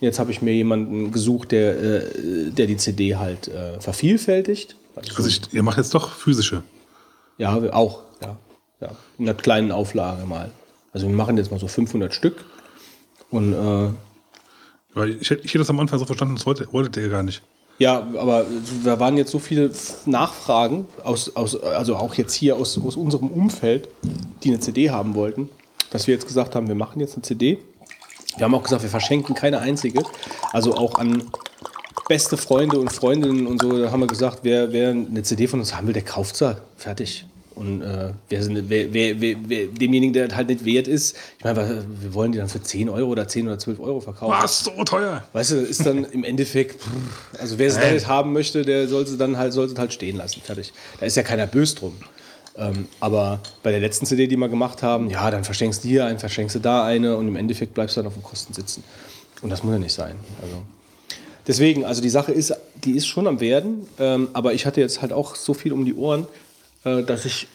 Jetzt 0.00 0.18
habe 0.18 0.30
ich 0.32 0.42
mir 0.42 0.52
jemanden 0.52 1.12
gesucht, 1.12 1.52
der, 1.52 1.78
äh, 1.80 2.50
der 2.50 2.66
die 2.66 2.76
CD 2.76 3.16
halt 3.16 3.48
äh, 3.48 3.80
vervielfältigt. 3.80 4.76
Also, 4.96 5.14
Also 5.16 5.28
ich, 5.28 5.40
ihr 5.52 5.62
macht 5.62 5.78
jetzt 5.78 5.94
doch 5.94 6.10
physische. 6.10 6.62
ja, 7.38 7.56
auch, 7.72 8.00
ja, 8.20 8.36
ja. 8.80 8.90
In 9.18 9.28
einer 9.28 9.34
kleinen 9.38 9.70
Auflage 9.72 10.26
mal. 10.26 10.50
Also 10.92 11.06
wir 11.08 11.14
machen 11.14 11.36
jetzt 11.38 11.50
mal 11.50 11.60
so 11.60 11.68
500 11.68 12.12
Stück. 12.12 12.44
Und 13.30 13.54
äh, 13.54 15.06
ich, 15.20 15.30
hätte- 15.30 15.42
ich 15.44 15.50
hätte 15.50 15.58
das 15.60 15.70
am 15.70 15.80
Anfang 15.80 15.98
so 15.98 16.04
verstanden, 16.04 16.34
das 16.34 16.44
wolltet 16.46 16.96
ihr 16.98 17.08
gar 17.08 17.22
nicht. 17.22 17.42
Ja, 17.82 18.06
aber 18.16 18.46
da 18.84 19.00
waren 19.00 19.16
jetzt 19.16 19.32
so 19.32 19.40
viele 19.40 19.72
Nachfragen, 20.06 20.86
aus, 21.02 21.34
aus, 21.34 21.60
also 21.60 21.96
auch 21.96 22.14
jetzt 22.14 22.32
hier 22.32 22.54
aus, 22.54 22.78
aus 22.78 22.94
unserem 22.94 23.26
Umfeld, 23.26 23.88
die 24.44 24.50
eine 24.50 24.60
CD 24.60 24.90
haben 24.90 25.16
wollten, 25.16 25.48
dass 25.90 26.06
wir 26.06 26.14
jetzt 26.14 26.28
gesagt 26.28 26.54
haben, 26.54 26.68
wir 26.68 26.76
machen 26.76 27.00
jetzt 27.00 27.14
eine 27.16 27.22
CD. 27.22 27.58
Wir 28.36 28.44
haben 28.44 28.54
auch 28.54 28.62
gesagt, 28.62 28.84
wir 28.84 28.88
verschenken 28.88 29.34
keine 29.34 29.58
einzige. 29.58 30.00
Also 30.52 30.76
auch 30.76 30.94
an 30.94 31.24
beste 32.08 32.36
Freunde 32.36 32.78
und 32.78 32.92
Freundinnen 32.92 33.48
und 33.48 33.60
so, 33.60 33.76
da 33.76 33.90
haben 33.90 33.98
wir 33.98 34.06
gesagt, 34.06 34.38
wer, 34.42 34.72
wer 34.72 34.90
eine 34.90 35.24
CD 35.24 35.48
von 35.48 35.58
uns 35.58 35.74
haben 35.74 35.88
will, 35.88 35.94
der 35.94 36.04
kauft 36.04 36.36
sie. 36.36 36.56
Fertig. 36.76 37.26
Und 37.54 37.82
äh, 37.82 38.12
wer, 38.28 38.42
sind, 38.42 38.68
wer, 38.70 38.92
wer, 38.92 39.20
wer, 39.20 39.66
demjenigen, 39.66 40.12
der 40.12 40.34
halt 40.34 40.48
nicht 40.48 40.64
wert 40.64 40.88
ist, 40.88 41.16
ich 41.38 41.44
meine, 41.44 41.84
wir- 42.00 42.14
wollen 42.14 42.32
die 42.32 42.38
dann 42.38 42.48
für 42.48 42.62
10 42.62 42.88
Euro 42.88 43.10
oder 43.10 43.28
10 43.28 43.46
oder 43.46 43.58
12 43.58 43.78
Euro 43.80 44.00
verkaufen. 44.00 44.32
Was? 44.42 44.60
So 44.64 44.70
teuer? 44.84 45.22
Weißt 45.32 45.50
du, 45.52 45.56
ist 45.56 45.84
dann 45.84 46.04
im 46.04 46.24
Endeffekt, 46.24 46.80
also 47.38 47.58
wer 47.58 47.68
es 47.68 47.78
da 47.78 47.90
nicht 47.90 48.06
haben 48.06 48.32
möchte, 48.32 48.62
der 48.62 48.88
soll 48.88 49.06
sie 49.06 49.16
dann 49.18 49.36
halt, 49.36 49.52
soll 49.52 49.68
sie 49.68 49.76
halt 49.76 49.92
stehen 49.92 50.16
lassen. 50.16 50.40
Fertig. 50.42 50.72
Da 51.00 51.06
ist 51.06 51.16
ja 51.16 51.22
keiner 51.22 51.46
böse 51.46 51.76
drum. 51.76 51.96
Ähm, 52.56 52.86
aber 53.00 53.40
bei 53.62 53.70
der 53.70 53.80
letzten 53.80 54.04
CD, 54.06 54.26
die 54.26 54.36
wir 54.36 54.48
gemacht 54.48 54.82
haben, 54.82 55.08
ja, 55.08 55.30
dann 55.30 55.42
verschenkst 55.44 55.84
du 55.84 55.88
hier 55.88 56.04
einen, 56.06 56.18
verschenkst 56.18 56.54
du 56.56 56.60
da 56.60 56.84
eine 56.84 57.16
und 57.16 57.28
im 57.28 57.36
Endeffekt 57.36 57.72
bleibst 57.74 57.96
du 57.96 58.00
dann 58.00 58.08
auf 58.08 58.14
den 58.14 58.22
Kosten 58.22 58.52
sitzen. 58.52 58.84
Und 59.40 59.50
das 59.50 59.62
muss 59.62 59.72
ja 59.72 59.78
nicht 59.78 59.94
sein. 59.94 60.16
Also 60.42 60.56
deswegen, 61.46 61.84
also 61.84 62.02
die 62.02 62.10
Sache 62.10 62.32
ist, 62.32 62.54
die 62.84 62.92
ist 62.96 63.06
schon 63.06 63.26
am 63.26 63.40
Werden, 63.40 63.86
ähm, 63.98 64.28
aber 64.32 64.52
ich 64.54 64.66
hatte 64.66 64.80
jetzt 64.80 65.02
halt 65.02 65.12
auch 65.12 65.34
so 65.34 65.54
viel 65.54 65.72
um 65.72 65.84
die 65.84 65.94
Ohren, 65.94 66.26
äh, 66.84 67.02
dass 67.02 67.24
ich 67.24 67.48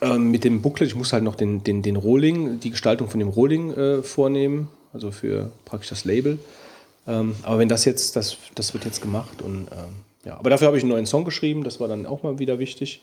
ähm, 0.00 0.30
mit 0.30 0.44
dem 0.44 0.62
Booklet, 0.62 0.88
ich 0.88 0.94
muss 0.94 1.12
halt 1.12 1.24
noch 1.24 1.34
den, 1.34 1.62
den, 1.64 1.82
den 1.82 1.96
Rolling, 1.96 2.60
die 2.60 2.70
Gestaltung 2.70 3.08
von 3.08 3.20
dem 3.20 3.28
Rolling 3.28 3.72
äh, 3.74 4.02
vornehmen, 4.02 4.68
also 4.92 5.10
für 5.10 5.50
praktisch 5.64 5.90
das 5.90 6.04
Label. 6.04 6.38
Ähm, 7.06 7.34
aber 7.42 7.58
wenn 7.58 7.68
das 7.68 7.84
jetzt, 7.84 8.16
das, 8.16 8.36
das 8.54 8.74
wird 8.74 8.84
jetzt 8.84 9.02
gemacht 9.02 9.42
und 9.42 9.68
ähm, 9.72 9.94
ja, 10.24 10.38
aber 10.38 10.50
dafür 10.50 10.68
habe 10.68 10.78
ich 10.78 10.82
einen 10.82 10.92
neuen 10.92 11.06
Song 11.06 11.24
geschrieben, 11.24 11.64
das 11.64 11.80
war 11.80 11.88
dann 11.88 12.06
auch 12.06 12.22
mal 12.22 12.38
wieder 12.38 12.58
wichtig, 12.58 13.02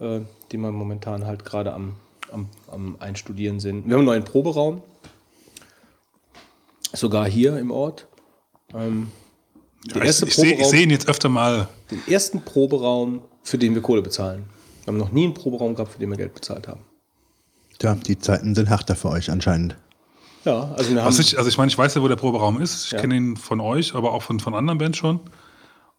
äh, 0.00 0.20
den 0.50 0.60
wir 0.60 0.72
momentan 0.72 1.26
halt 1.26 1.44
gerade 1.44 1.72
am, 1.74 1.96
am, 2.32 2.48
am 2.70 2.96
Einstudieren 3.00 3.60
sind. 3.60 3.86
Wir 3.86 3.92
haben 3.94 4.00
einen 4.00 4.06
neuen 4.06 4.24
Proberaum, 4.24 4.82
sogar 6.92 7.28
hier 7.28 7.58
im 7.58 7.70
Ort. 7.70 8.06
Ähm, 8.74 9.12
Ja, 9.94 10.02
ich 10.02 10.22
ich 10.22 10.34
sehe 10.34 10.64
seh 10.64 10.82
ihn 10.82 10.90
jetzt 10.90 11.08
öfter 11.08 11.28
mal. 11.28 11.68
den 11.90 12.02
ersten 12.08 12.42
Proberaum, 12.42 13.22
für 13.42 13.58
den 13.58 13.74
wir 13.74 13.82
Kohle 13.82 14.02
bezahlen. 14.02 14.44
Wir 14.88 14.92
haben 14.92 14.98
noch 14.98 15.12
nie 15.12 15.24
einen 15.24 15.34
Proberaum 15.34 15.74
gehabt, 15.74 15.92
für 15.92 15.98
den 15.98 16.08
wir 16.08 16.16
Geld 16.16 16.32
bezahlt 16.32 16.66
haben. 16.66 16.80
Tja, 17.78 17.94
die 17.94 18.18
Zeiten 18.18 18.54
sind 18.54 18.70
harter 18.70 18.96
für 18.96 19.10
euch 19.10 19.30
anscheinend. 19.30 19.76
Ja, 20.46 20.72
also 20.78 20.90
wir 20.94 21.02
haben, 21.02 21.08
Was 21.08 21.18
ich, 21.18 21.36
also 21.36 21.46
ich 21.50 21.58
meine, 21.58 21.68
ich 21.70 21.76
weiß 21.76 21.94
ja, 21.94 22.00
wo 22.02 22.08
der 22.08 22.16
Proberaum 22.16 22.58
ist. 22.58 22.86
Ich 22.86 22.92
Ja. 22.92 23.00
kenne 23.00 23.14
ihn 23.16 23.36
von 23.36 23.60
euch, 23.60 23.94
aber 23.94 24.12
auch 24.14 24.22
von, 24.22 24.40
von 24.40 24.54
anderen 24.54 24.78
Bands 24.78 24.96
schon. 24.96 25.20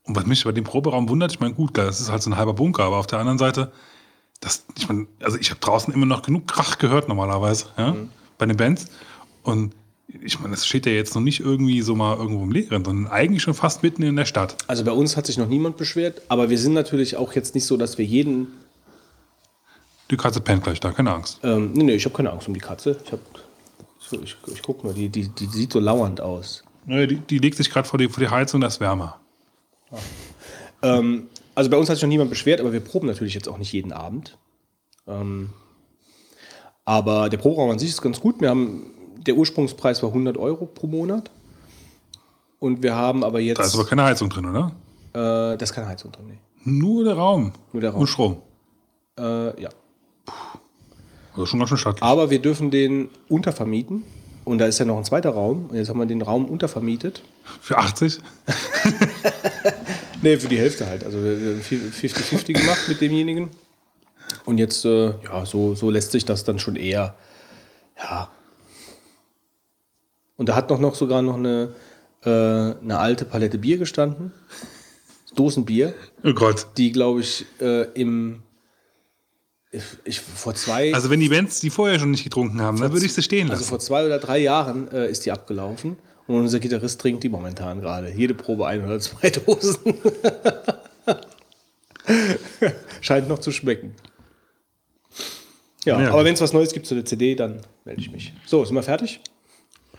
Und 0.05 0.15
was 0.15 0.25
mich 0.25 0.43
bei 0.43 0.51
dem 0.53 0.63
Proberaum 0.63 1.07
wundert, 1.07 1.31
ich 1.31 1.39
meine, 1.39 1.53
gut, 1.53 1.75
klar, 1.75 1.85
das 1.85 1.99
ist 2.01 2.09
halt 2.11 2.23
so 2.23 2.31
ein 2.31 2.37
halber 2.37 2.53
Bunker, 2.55 2.83
aber 2.83 2.97
auf 2.97 3.05
der 3.05 3.19
anderen 3.19 3.37
Seite, 3.37 3.71
das, 4.39 4.65
ich 4.75 4.87
meine, 4.87 5.05
also 5.21 5.37
ich 5.37 5.51
habe 5.51 5.59
draußen 5.59 5.93
immer 5.93 6.07
noch 6.07 6.23
genug 6.23 6.47
Krach 6.47 6.79
gehört 6.79 7.07
normalerweise, 7.09 7.65
ja, 7.77 7.91
Mhm. 7.91 8.09
bei 8.39 8.47
den 8.47 8.57
Bands. 8.57 8.87
Und 9.43 9.75
ich 10.07 10.39
meine, 10.39 10.55
das 10.55 10.65
steht 10.65 10.87
ja 10.87 10.93
jetzt 10.93 11.13
noch 11.13 11.21
nicht 11.21 11.41
irgendwie 11.41 11.83
so 11.83 11.93
mal 11.93 12.17
irgendwo 12.17 12.41
im 12.41 12.51
Leeren, 12.51 12.83
sondern 12.83 13.05
eigentlich 13.11 13.43
schon 13.43 13.53
fast 13.53 13.83
mitten 13.83 14.01
in 14.01 14.15
der 14.15 14.25
Stadt. 14.25 14.55
also 14.65 14.83
bei 14.83 14.93
uns 14.93 15.15
hat 15.15 15.27
sich 15.27 15.37
noch 15.37 15.47
niemand 15.47 15.77
beschwert, 15.77 16.23
aber 16.27 16.49
wir 16.49 16.57
sind 16.57 16.73
natürlich 16.73 17.17
auch 17.17 17.33
jetzt 17.33 17.53
nicht 17.53 17.67
so, 17.67 17.77
dass 17.77 17.99
wir 17.99 18.05
jeden. 18.05 18.47
Die 20.11 20.17
Katze 20.17 20.41
pennt 20.41 20.63
gleich 20.63 20.79
da, 20.79 20.91
keine 20.91 21.13
Angst. 21.13 21.39
Ähm, 21.43 21.73
nee, 21.73 21.83
nee, 21.83 21.95
ich 21.95 22.05
habe 22.05 22.15
keine 22.15 22.31
Angst 22.31 22.47
um 22.47 22.53
die 22.53 22.59
Katze. 22.59 22.97
Ich, 23.03 23.11
hab, 23.11 23.19
ich, 24.23 24.37
ich 24.47 24.61
guck 24.63 24.83
nur, 24.83 24.93
die, 24.93 25.09
die, 25.09 25.27
die 25.29 25.45
sieht 25.45 25.73
so 25.73 25.79
lauernd 25.79 26.19
aus. 26.21 26.63
Naja, 26.85 27.05
die, 27.05 27.17
die 27.17 27.37
legt 27.37 27.57
sich 27.57 27.69
gerade 27.69 27.87
vor 27.87 27.99
die, 27.99 28.09
vor 28.09 28.23
die 28.23 28.29
Heizung, 28.29 28.61
das 28.61 28.75
ist 28.75 28.79
wärmer. 28.79 29.19
Ähm, 30.81 31.29
also 31.55 31.69
bei 31.69 31.77
uns 31.77 31.89
hat 31.89 31.97
sich 31.97 32.03
noch 32.03 32.09
niemand 32.09 32.29
beschwert, 32.29 32.59
aber 32.59 32.73
wir 32.73 32.79
proben 32.79 33.07
natürlich 33.07 33.33
jetzt 33.33 33.47
auch 33.47 33.57
nicht 33.57 33.71
jeden 33.71 33.91
Abend. 33.91 34.37
Ähm, 35.07 35.51
aber 36.85 37.29
der 37.29 37.37
Proberaum 37.37 37.69
an 37.71 37.79
sich 37.79 37.89
ist 37.89 38.01
ganz 38.01 38.19
gut. 38.19 38.41
Wir 38.41 38.49
haben, 38.49 38.91
der 39.17 39.35
Ursprungspreis 39.35 40.01
war 40.01 40.09
100 40.09 40.37
Euro 40.37 40.65
pro 40.65 40.87
Monat. 40.87 41.29
Und 42.59 42.81
wir 42.81 42.95
haben 42.95 43.23
aber 43.23 43.39
jetzt. 43.39 43.59
Da 43.59 43.63
ist 43.63 43.75
aber 43.75 43.85
keine 43.85 44.03
Heizung 44.03 44.29
drin, 44.29 44.45
oder? 44.45 44.71
Äh, 45.13 45.57
da 45.57 45.57
ist 45.57 45.73
keine 45.73 45.87
Heizung 45.87 46.11
drin. 46.11 46.25
Nee. 46.27 46.39
Nur 46.63 47.03
der 47.03 47.15
Raum. 47.15 47.53
Nur 47.71 47.81
der 47.81 47.91
Raum. 47.91 48.01
Und 48.01 48.07
Strom. 48.07 48.41
Äh, 49.17 49.61
ja. 49.61 49.69
Also 51.33 51.45
schon 51.45 51.59
ganz 51.59 51.69
schön 51.69 51.77
stattlich. 51.77 52.03
Aber 52.03 52.29
wir 52.29 52.39
dürfen 52.39 52.71
den 52.71 53.09
untervermieten. 53.27 54.03
Und 54.45 54.57
da 54.57 54.65
ist 54.65 54.79
ja 54.79 54.85
noch 54.85 54.97
ein 54.97 55.03
zweiter 55.03 55.29
Raum. 55.31 55.67
Und 55.69 55.75
jetzt 55.75 55.89
haben 55.89 55.99
wir 55.99 56.05
den 56.05 56.21
Raum 56.21 56.45
untervermietet. 56.45 57.21
Für 57.61 57.77
80? 57.77 58.19
Nee, 60.21 60.37
für 60.37 60.49
die 60.49 60.57
Hälfte 60.57 60.85
halt. 60.85 61.03
Also 61.05 61.23
wir 61.23 61.39
wir 61.39 61.51
haben 61.53 61.61
50-50 61.61 62.53
gemacht 62.53 62.87
mit 62.87 62.99
demjenigen. 63.01 63.49
Und 64.45 64.57
jetzt, 64.57 64.83
äh, 64.85 65.13
ja, 65.23 65.45
so, 65.45 65.75
so 65.75 65.89
lässt 65.89 66.11
sich 66.11 66.25
das 66.25 66.43
dann 66.43 66.59
schon 66.59 66.75
eher, 66.75 67.15
ja. 67.97 68.29
Und 70.35 70.49
da 70.49 70.55
hat 70.55 70.69
noch, 70.69 70.79
noch 70.79 70.95
sogar 70.95 71.21
noch 71.21 71.35
eine, 71.35 71.73
äh, 72.23 72.29
eine 72.29 72.99
alte 72.99 73.25
Palette 73.25 73.57
Bier 73.57 73.77
gestanden. 73.77 74.31
Dosenbier, 75.35 75.93
Oh 76.23 76.33
Gott. 76.33 76.67
die, 76.77 76.91
glaube 76.91 77.21
ich, 77.21 77.45
äh, 77.61 77.83
im, 77.93 78.43
ich, 79.71 79.83
ich, 80.03 80.19
vor 80.21 80.55
zwei, 80.55 80.93
Also 80.93 81.09
wenn 81.09 81.19
die 81.19 81.29
Bands 81.29 81.59
die 81.59 81.69
vorher 81.69 81.99
schon 81.99 82.11
nicht 82.11 82.23
getrunken 82.23 82.61
haben, 82.61 82.79
dann 82.79 82.91
würde 82.91 83.05
ich 83.05 83.13
sie 83.13 83.21
stehen 83.23 83.49
also 83.49 83.59
lassen. 83.61 83.69
vor 83.69 83.79
zwei 83.79 84.05
oder 84.05 84.17
drei 84.19 84.39
Jahren 84.39 84.91
äh, 84.91 85.09
ist 85.09 85.25
die 85.25 85.31
abgelaufen. 85.31 85.97
Und 86.27 86.35
unser 86.41 86.59
Gitarrist 86.59 87.01
trinkt 87.01 87.23
die 87.23 87.29
momentan 87.29 87.81
gerade. 87.81 88.11
Jede 88.11 88.33
Probe 88.35 88.67
ein 88.67 88.83
oder 88.85 88.99
zwei 88.99 89.29
Dosen. 89.45 89.77
Scheint 93.01 93.27
noch 93.29 93.39
zu 93.39 93.51
schmecken. 93.51 93.95
Ja, 95.85 95.99
Ja. 96.01 96.11
aber 96.11 96.25
wenn 96.25 96.33
es 96.33 96.41
was 96.41 96.53
Neues 96.53 96.73
gibt 96.73 96.85
zu 96.85 96.95
der 96.95 97.05
CD, 97.05 97.35
dann 97.35 97.61
melde 97.85 98.01
ich 98.01 98.11
mich. 98.11 98.33
So, 98.45 98.63
sind 98.65 98.75
wir 98.75 98.83
fertig? 98.83 99.21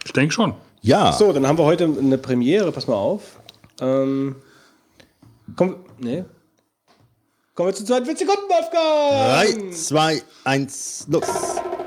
ich 0.04 0.12
denke 0.12 0.32
schon. 0.32 0.54
Ja, 0.82 1.12
So, 1.12 1.32
dann 1.32 1.46
haben 1.46 1.58
wir 1.58 1.64
heute 1.64 1.84
eine 1.84 2.16
Premiere. 2.18 2.72
Pass 2.72 2.86
mal 2.86 2.94
auf. 2.94 3.38
Ähm, 3.80 4.36
komm, 5.56 5.76
nee. 5.98 6.24
Kommen 7.60 7.72
wir 7.72 7.76
zu 7.76 7.84
42 7.84 8.26
Sekunden, 8.26 8.48
Wolfgang! 8.48 9.68
3, 9.68 9.70
2, 9.70 10.22
1, 10.44 11.06
los. 11.10 11.26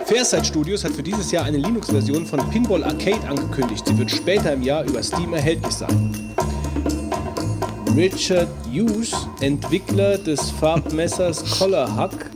Fairside 0.06 0.46
Studios 0.46 0.84
hat 0.84 0.92
für 0.92 1.02
dieses 1.02 1.32
Jahr 1.32 1.46
eine 1.46 1.58
Linux-Version 1.58 2.28
von 2.28 2.48
Pinball 2.52 2.84
Arcade 2.84 3.28
angekündigt. 3.28 3.84
Sie 3.88 3.98
wird 3.98 4.12
später 4.12 4.54
im 4.54 4.62
Jahr 4.62 4.84
über 4.84 5.02
Steam 5.02 5.34
erhältlich 5.34 5.74
sein. 5.74 6.32
Richard 7.96 8.50
Hughes, 8.72 9.16
Entwickler 9.42 10.20
des 10.20 10.52
Farbmessers 10.52 11.58
Collar 11.58 11.96
Hack, 11.96 12.30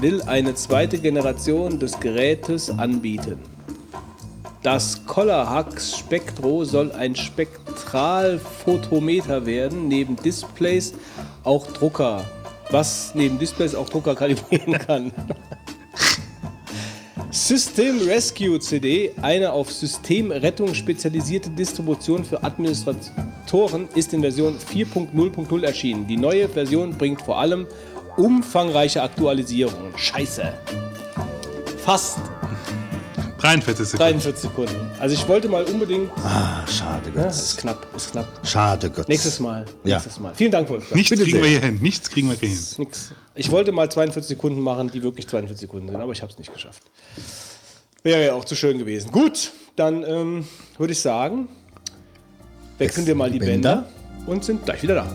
will 0.00 0.22
eine 0.22 0.54
zweite 0.54 0.98
Generation 0.98 1.80
des 1.80 1.98
Gerätes 1.98 2.70
anbieten. 2.70 3.40
Das 4.62 5.04
Collar 5.06 5.50
Hack 5.50 5.80
Spectro 5.80 6.64
soll 6.64 6.92
ein 6.92 7.16
Spektralphotometer 7.16 9.44
werden, 9.44 9.88
neben 9.88 10.14
Displays 10.14 10.94
auch 11.42 11.66
Drucker, 11.66 12.24
was 12.70 13.14
neben 13.14 13.38
Displays 13.38 13.74
auch 13.74 13.88
Drucker 13.88 14.14
kalibrieren 14.14 14.72
kann. 14.86 15.12
System 17.30 17.98
Rescue 18.06 18.60
CD, 18.60 19.12
eine 19.20 19.52
auf 19.52 19.72
Systemrettung 19.72 20.72
spezialisierte 20.72 21.50
Distribution 21.50 22.24
für 22.24 22.44
Administratoren, 22.44 23.88
ist 23.96 24.14
in 24.14 24.20
Version 24.20 24.56
4.0.0 24.56 25.64
erschienen. 25.64 26.06
Die 26.06 26.16
neue 26.16 26.48
Version 26.48 26.96
bringt 26.96 27.22
vor 27.22 27.40
allem 27.40 27.66
umfangreiche 28.16 29.02
Aktualisierungen. 29.02 29.92
Scheiße. 29.96 30.52
Fast 31.84 32.18
43 33.44 33.86
Sekunden. 33.88 34.12
43 34.20 34.42
Sekunden. 34.42 34.90
Also 34.98 35.14
ich 35.14 35.28
wollte 35.28 35.48
mal 35.50 35.64
unbedingt. 35.64 36.10
Ah, 36.24 36.66
schade, 36.66 37.10
Ja, 37.14 37.24
Gott. 37.24 37.30
ist 37.30 37.58
knapp, 37.58 37.86
ist 37.94 38.12
knapp. 38.12 38.26
Schade, 38.42 38.88
Gott. 38.90 39.06
Nächstes 39.06 39.38
Mal. 39.38 39.66
Ja. 39.84 39.96
Nächstes 39.96 40.18
Mal. 40.18 40.34
Vielen 40.34 40.50
Dank, 40.50 40.66
Wolfgang. 40.70 40.94
Nichts 40.94 41.10
Bitte 41.10 41.24
kriegen 41.24 41.36
wir 41.36 41.42
sehr. 41.44 41.50
hier 41.60 41.60
hin. 41.68 41.78
Nichts 41.82 42.08
kriegen 42.08 42.30
wir 42.30 42.36
hier 42.36 42.48
hin. 42.48 42.58
Nix. 42.78 43.12
Ich 43.34 43.50
wollte 43.50 43.70
mal 43.72 43.90
42 43.90 44.28
Sekunden 44.28 44.60
machen, 44.62 44.90
die 44.90 45.02
wirklich 45.02 45.28
42 45.28 45.60
Sekunden 45.60 45.88
sind, 45.88 46.00
aber 46.00 46.12
ich 46.12 46.22
habe 46.22 46.32
es 46.32 46.38
nicht 46.38 46.54
geschafft. 46.54 46.82
Wäre 48.02 48.24
ja 48.24 48.32
auch 48.34 48.46
zu 48.46 48.54
schön 48.56 48.78
gewesen. 48.78 49.10
Gut, 49.12 49.52
dann 49.76 50.04
ähm, 50.04 50.46
würde 50.78 50.94
ich 50.94 51.00
sagen, 51.00 51.48
wechseln 52.78 53.06
wir 53.06 53.14
mal 53.14 53.30
die 53.30 53.40
Bänder 53.40 53.76
Bänder. 53.76 53.88
und 54.26 54.42
sind 54.44 54.64
gleich 54.64 54.82
wieder 54.82 54.94
da. 54.94 55.12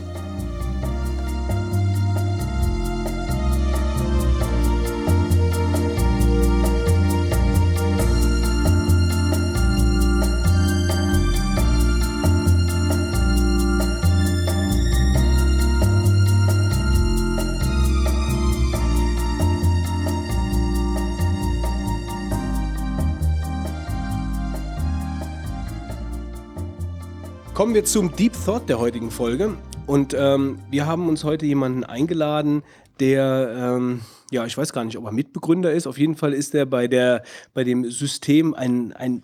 Kommen 27.70 27.76
wir 27.76 27.86
zum 27.86 28.16
Deep 28.16 28.34
Thought 28.34 28.68
der 28.68 28.80
heutigen 28.80 29.12
Folge. 29.12 29.56
Und 29.86 30.16
ähm, 30.18 30.58
wir 30.72 30.88
haben 30.88 31.08
uns 31.08 31.24
heute 31.24 31.46
jemanden 31.46 31.84
eingeladen, 31.84 32.64
der, 33.00 33.76
ähm, 33.78 34.02
ja, 34.32 34.44
ich 34.48 34.58
weiß 34.58 34.74
gar 34.74 34.84
nicht, 34.86 34.98
ob 34.98 35.06
er 35.06 35.12
Mitbegründer 35.12 35.72
ist. 35.72 35.86
Auf 35.86 36.00
jeden 36.00 36.16
Fall 36.16 36.34
ist 36.34 36.56
er 36.56 36.66
bei, 36.66 36.88
der, 36.88 37.22
bei 37.54 37.64
dem 37.64 37.86
System 37.92 38.56
ein, 38.56 38.92
ein 38.94 39.22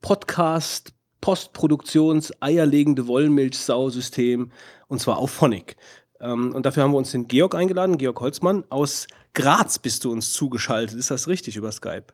Podcast, 0.00 0.94
Postproduktions, 1.20 2.32
eierlegende 2.40 3.06
Wollmilchsau-System, 3.06 4.50
und 4.88 5.00
zwar 5.02 5.18
auf 5.18 5.30
Phonic. 5.30 5.76
Ähm, 6.20 6.54
und 6.54 6.64
dafür 6.64 6.84
haben 6.84 6.92
wir 6.92 6.98
uns 6.98 7.12
den 7.12 7.28
Georg 7.28 7.54
eingeladen, 7.54 7.98
Georg 7.98 8.18
Holzmann. 8.18 8.64
Aus 8.70 9.08
Graz 9.34 9.78
bist 9.78 10.06
du 10.06 10.10
uns 10.10 10.32
zugeschaltet. 10.32 10.98
Ist 10.98 11.10
das 11.10 11.28
richtig 11.28 11.56
über 11.56 11.70
Skype? 11.70 12.06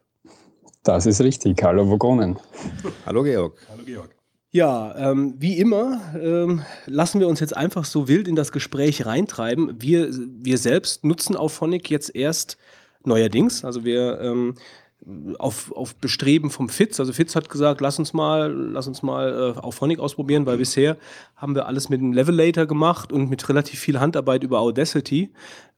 Das 0.82 1.06
ist 1.06 1.20
richtig. 1.20 1.62
Hallo 1.62 1.88
Vogonen. 1.88 2.40
Hallo, 3.06 3.22
Georg. 3.22 3.56
Hallo 3.70 3.84
Georg. 3.84 4.17
Ja, 4.50 4.94
ähm, 4.96 5.34
wie 5.38 5.58
immer 5.58 6.00
ähm, 6.18 6.62
lassen 6.86 7.20
wir 7.20 7.28
uns 7.28 7.38
jetzt 7.40 7.54
einfach 7.54 7.84
so 7.84 8.08
wild 8.08 8.26
in 8.28 8.34
das 8.34 8.50
Gespräch 8.50 9.04
reintreiben. 9.04 9.76
Wir, 9.78 10.08
wir 10.10 10.56
selbst 10.56 11.04
nutzen 11.04 11.36
Auphonic 11.36 11.90
jetzt 11.90 12.14
erst 12.14 12.56
neuerdings. 13.04 13.62
Also 13.62 13.84
wir 13.84 14.18
ähm, 14.22 14.54
auf, 15.38 15.70
auf 15.72 15.94
Bestreben 15.96 16.50
vom 16.50 16.70
Fitz. 16.70 16.98
Also 16.98 17.12
Fitz 17.12 17.36
hat 17.36 17.50
gesagt, 17.50 17.82
lass 17.82 17.98
uns 17.98 18.14
mal, 18.14 18.50
lass 18.50 18.88
uns 18.88 19.02
mal 19.02 19.54
äh, 19.56 19.60
Auphonic 19.60 20.00
ausprobieren, 20.00 20.46
weil 20.46 20.56
bisher 20.56 20.96
haben 21.36 21.54
wir 21.54 21.66
alles 21.66 21.90
mit 21.90 22.00
einem 22.00 22.12
Levelator 22.12 22.64
gemacht 22.64 23.12
und 23.12 23.28
mit 23.28 23.46
relativ 23.50 23.78
viel 23.78 24.00
Handarbeit 24.00 24.44
über 24.44 24.60
Audacity. 24.60 25.30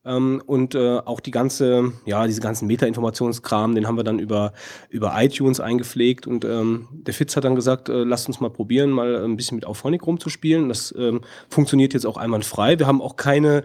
Ähm, 0.05 0.43
und 0.47 0.75
äh, 0.75 0.99
auch 0.99 1.21
die 1.21 1.31
ganze, 1.31 1.93
ja, 2.07 2.27
diese 2.27 2.41
ganzen 2.41 2.67
Meta-Informationskram, 2.67 3.75
den 3.75 3.87
haben 3.87 3.97
wir 3.97 4.05
dann 4.05 4.19
über, 4.19 4.53
über 4.89 5.13
iTunes 5.17 5.61
eingepflegt. 5.61 6.27
Und 6.27 6.45
ähm, 6.45 6.89
der 6.93 7.13
Fitz 7.13 7.37
hat 7.37 7.45
dann 7.45 7.55
gesagt, 7.55 7.89
äh, 7.89 8.05
lasst 8.05 8.27
uns 8.27 8.41
mal 8.41 8.51
probieren, 8.51 8.91
mal 8.91 9.25
ein 9.25 9.37
bisschen 9.37 9.57
mit 9.57 9.67
Auphonic 9.67 10.07
rumzuspielen. 10.07 10.69
Das 10.69 10.95
ähm, 10.97 11.21
funktioniert 11.51 11.93
jetzt 11.93 12.07
auch 12.07 12.17
einwandfrei. 12.17 12.79
Wir 12.79 12.87
haben 12.87 13.03
auch 13.03 13.17
keine, 13.17 13.65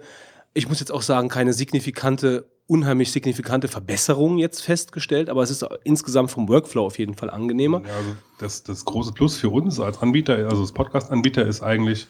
ich 0.53 0.67
muss 0.67 0.81
jetzt 0.81 0.91
auch 0.91 1.01
sagen, 1.01 1.29
keine 1.29 1.53
signifikante, 1.53 2.49
unheimlich 2.67 3.11
signifikante 3.13 3.69
Verbesserung 3.69 4.37
jetzt 4.37 4.61
festgestellt, 4.61 5.29
aber 5.29 5.43
es 5.43 5.51
ist 5.51 5.65
insgesamt 5.83 6.31
vom 6.31 6.49
Workflow 6.49 6.85
auf 6.85 6.97
jeden 6.97 7.13
Fall 7.13 7.29
angenehmer. 7.29 7.81
Ja, 7.85 7.95
also 7.95 8.15
das, 8.39 8.63
das 8.63 8.83
große 8.83 9.13
Plus 9.13 9.37
für 9.37 9.49
uns 9.49 9.79
als 9.79 10.01
Anbieter, 10.01 10.35
also 10.49 10.63
als 10.63 10.73
Podcast-Anbieter, 10.73 11.45
ist 11.45 11.61
eigentlich, 11.61 12.07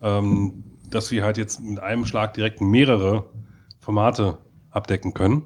ähm, 0.00 0.64
dass 0.90 1.10
wir 1.10 1.22
halt 1.22 1.36
jetzt 1.36 1.60
mit 1.60 1.78
einem 1.78 2.06
Schlag 2.06 2.34
direkt 2.34 2.60
mehrere 2.60 3.26
Formate 3.82 4.38
abdecken 4.70 5.12
können, 5.12 5.42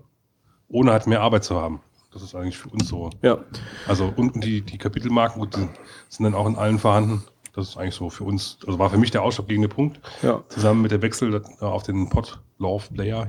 ohne 0.69 0.93
halt 0.93 1.07
mehr 1.09 1.23
Arbeit 1.23 1.43
zu 1.43 1.61
haben. 1.61 1.81
Das 2.13 2.23
ist 2.23 2.35
eigentlich 2.35 2.57
für 2.57 2.69
uns 2.69 2.89
so. 2.89 3.11
Ja. 3.23 3.39
Also 3.89 4.13
und, 4.15 4.35
und 4.35 4.45
die, 4.45 4.61
die 4.61 4.79
Kapitelmarken 4.79 5.41
gut, 5.41 5.57
die 5.57 5.69
sind 6.09 6.25
dann 6.25 6.35
auch 6.35 6.47
in 6.47 6.57
allen 6.57 6.79
vorhanden. 6.79 7.25
Das 7.55 7.71
ist 7.71 7.77
eigentlich 7.77 7.95
so 7.95 8.11
für 8.11 8.25
uns, 8.25 8.59
also 8.67 8.79
war 8.79 8.91
für 8.91 8.99
mich 8.99 9.11
der 9.11 9.23
ausschlaggebende 9.23 9.69
Punkt. 9.69 10.01
Ja. 10.23 10.45
Zusammen 10.49 10.83
mit 10.83 10.93
der 10.93 11.03
Wechsel 11.03 11.43
auf 11.61 11.83
den 11.83 12.09
Pod-Love-Player. 12.09 13.29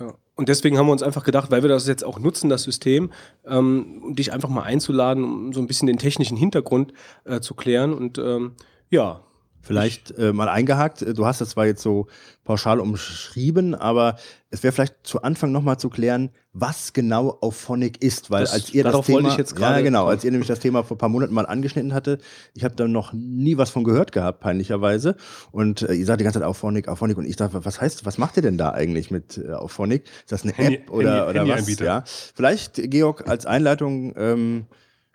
Ja. 0.00 0.14
Und 0.34 0.48
deswegen 0.48 0.78
haben 0.78 0.86
wir 0.86 0.92
uns 0.92 1.02
einfach 1.02 1.24
gedacht, 1.24 1.50
weil 1.50 1.62
wir 1.62 1.68
das 1.68 1.86
jetzt 1.86 2.04
auch 2.04 2.18
nutzen, 2.18 2.48
das 2.48 2.64
System, 2.64 3.10
ähm, 3.44 4.14
dich 4.14 4.32
einfach 4.32 4.48
mal 4.48 4.62
einzuladen, 4.62 5.24
um 5.24 5.52
so 5.52 5.60
ein 5.60 5.66
bisschen 5.66 5.86
den 5.86 5.98
technischen 5.98 6.36
Hintergrund 6.36 6.92
äh, 7.24 7.40
zu 7.40 7.54
klären. 7.54 7.92
Und 7.92 8.18
ähm, 8.18 8.54
ja, 8.90 9.20
Vielleicht 9.60 10.16
äh, 10.16 10.32
mal 10.32 10.48
eingehakt, 10.48 11.04
du 11.16 11.26
hast 11.26 11.40
das 11.42 11.50
zwar 11.50 11.66
jetzt 11.66 11.82
so 11.82 12.06
pauschal 12.44 12.80
umschrieben, 12.80 13.74
aber 13.74 14.16
es 14.50 14.62
wäre 14.62 14.72
vielleicht 14.72 14.94
zu 15.02 15.20
Anfang 15.22 15.52
nochmal 15.52 15.78
zu 15.78 15.90
klären, 15.90 16.30
was 16.54 16.94
genau 16.94 17.36
Auphonic 17.42 18.02
ist, 18.02 18.30
weil 18.30 18.42
Das- 18.44 18.52
als 18.54 18.72
ihr 18.72 18.82
das 18.84 18.92
Thema, 19.02 19.28
ja 19.76 19.80
genau, 19.82 20.06
als 20.06 20.24
ihr 20.24 20.30
nämlich 20.30 20.48
das 20.48 20.60
Thema 20.60 20.84
vor 20.84 20.96
ein 20.96 20.98
paar 20.98 21.10
Monaten 21.10 21.34
mal 21.34 21.44
angeschnitten 21.44 21.92
hatte, 21.92 22.18
ich 22.54 22.64
habe 22.64 22.74
da 22.76 22.88
noch 22.88 23.12
nie 23.12 23.58
was 23.58 23.68
von 23.68 23.84
gehört 23.84 24.12
gehabt, 24.12 24.40
peinlicherweise, 24.40 25.16
und 25.50 25.82
äh, 25.82 25.92
ihr 25.92 26.06
sagt 26.06 26.20
die 26.20 26.24
ganze 26.24 26.38
Zeit 26.38 26.48
Auphonic, 26.48 26.88
Auphonic, 26.88 27.18
und 27.18 27.26
ich 27.26 27.36
dachte, 27.36 27.62
was 27.64 27.80
heißt, 27.80 28.06
was 28.06 28.16
macht 28.16 28.36
ihr 28.38 28.42
denn 28.42 28.56
da 28.56 28.70
eigentlich 28.70 29.10
mit 29.10 29.36
äh, 29.36 29.52
Auphonic? 29.52 30.04
Ist 30.20 30.32
das 30.32 30.44
eine 30.44 30.52
Handy- 30.52 30.76
App 30.76 30.90
oder, 30.90 31.26
Handy- 31.26 31.30
oder 31.30 31.40
was? 31.42 31.48
Handyanbieter. 31.58 31.84
Ja, 31.84 32.04
vielleicht 32.34 32.74
Georg 32.90 33.28
als 33.28 33.44
Einleitung 33.44 34.14
ähm, 34.16 34.66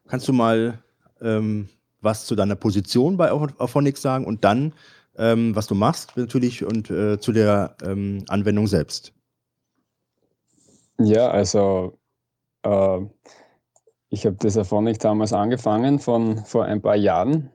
kannst 0.07 0.27
du 0.27 0.33
mal 0.33 0.83
ähm, 1.21 1.69
was 2.03 2.25
zu 2.25 2.35
deiner 2.35 2.55
Position 2.55 3.17
bei 3.17 3.31
Auphonic 3.31 3.97
sagen 3.97 4.25
und 4.25 4.43
dann 4.43 4.73
ähm, 5.17 5.55
was 5.55 5.67
du 5.67 5.75
machst 5.75 6.17
natürlich 6.17 6.63
und 6.63 6.89
äh, 6.89 7.19
zu 7.19 7.31
der 7.31 7.75
ähm, 7.83 8.25
Anwendung 8.29 8.67
selbst. 8.67 9.13
Ja, 10.99 11.29
also 11.29 11.97
äh, 12.63 12.99
ich 14.09 14.25
habe 14.25 14.37
das 14.39 14.57
Aphonic 14.57 14.99
damals 14.99 15.33
angefangen 15.33 15.99
von 15.99 16.45
vor 16.45 16.65
ein 16.65 16.81
paar 16.81 16.95
Jahren. 16.95 17.51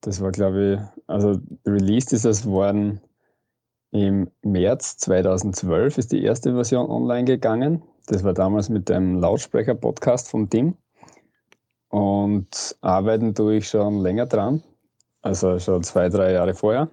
Das 0.00 0.20
war, 0.20 0.30
glaube 0.30 0.74
ich, 0.74 1.02
also 1.08 1.40
released 1.66 2.12
ist 2.12 2.24
es 2.24 2.44
worden 2.46 3.00
im 3.92 4.30
März 4.42 4.98
2012 4.98 5.98
ist 5.98 6.12
die 6.12 6.22
erste 6.22 6.52
Version 6.54 6.90
online 6.90 7.24
gegangen. 7.24 7.82
Das 8.06 8.22
war 8.24 8.34
damals 8.34 8.68
mit 8.68 8.88
dem 8.88 9.20
Lautsprecher-Podcast 9.20 10.28
vom 10.28 10.50
Tim. 10.50 10.76
Und 11.96 12.76
arbeiten 12.82 13.34
tue 13.34 13.56
ich 13.56 13.70
schon 13.70 14.00
länger 14.00 14.26
dran, 14.26 14.62
also 15.22 15.58
schon 15.58 15.82
zwei, 15.82 16.10
drei 16.10 16.32
Jahre 16.32 16.52
vorher. 16.52 16.90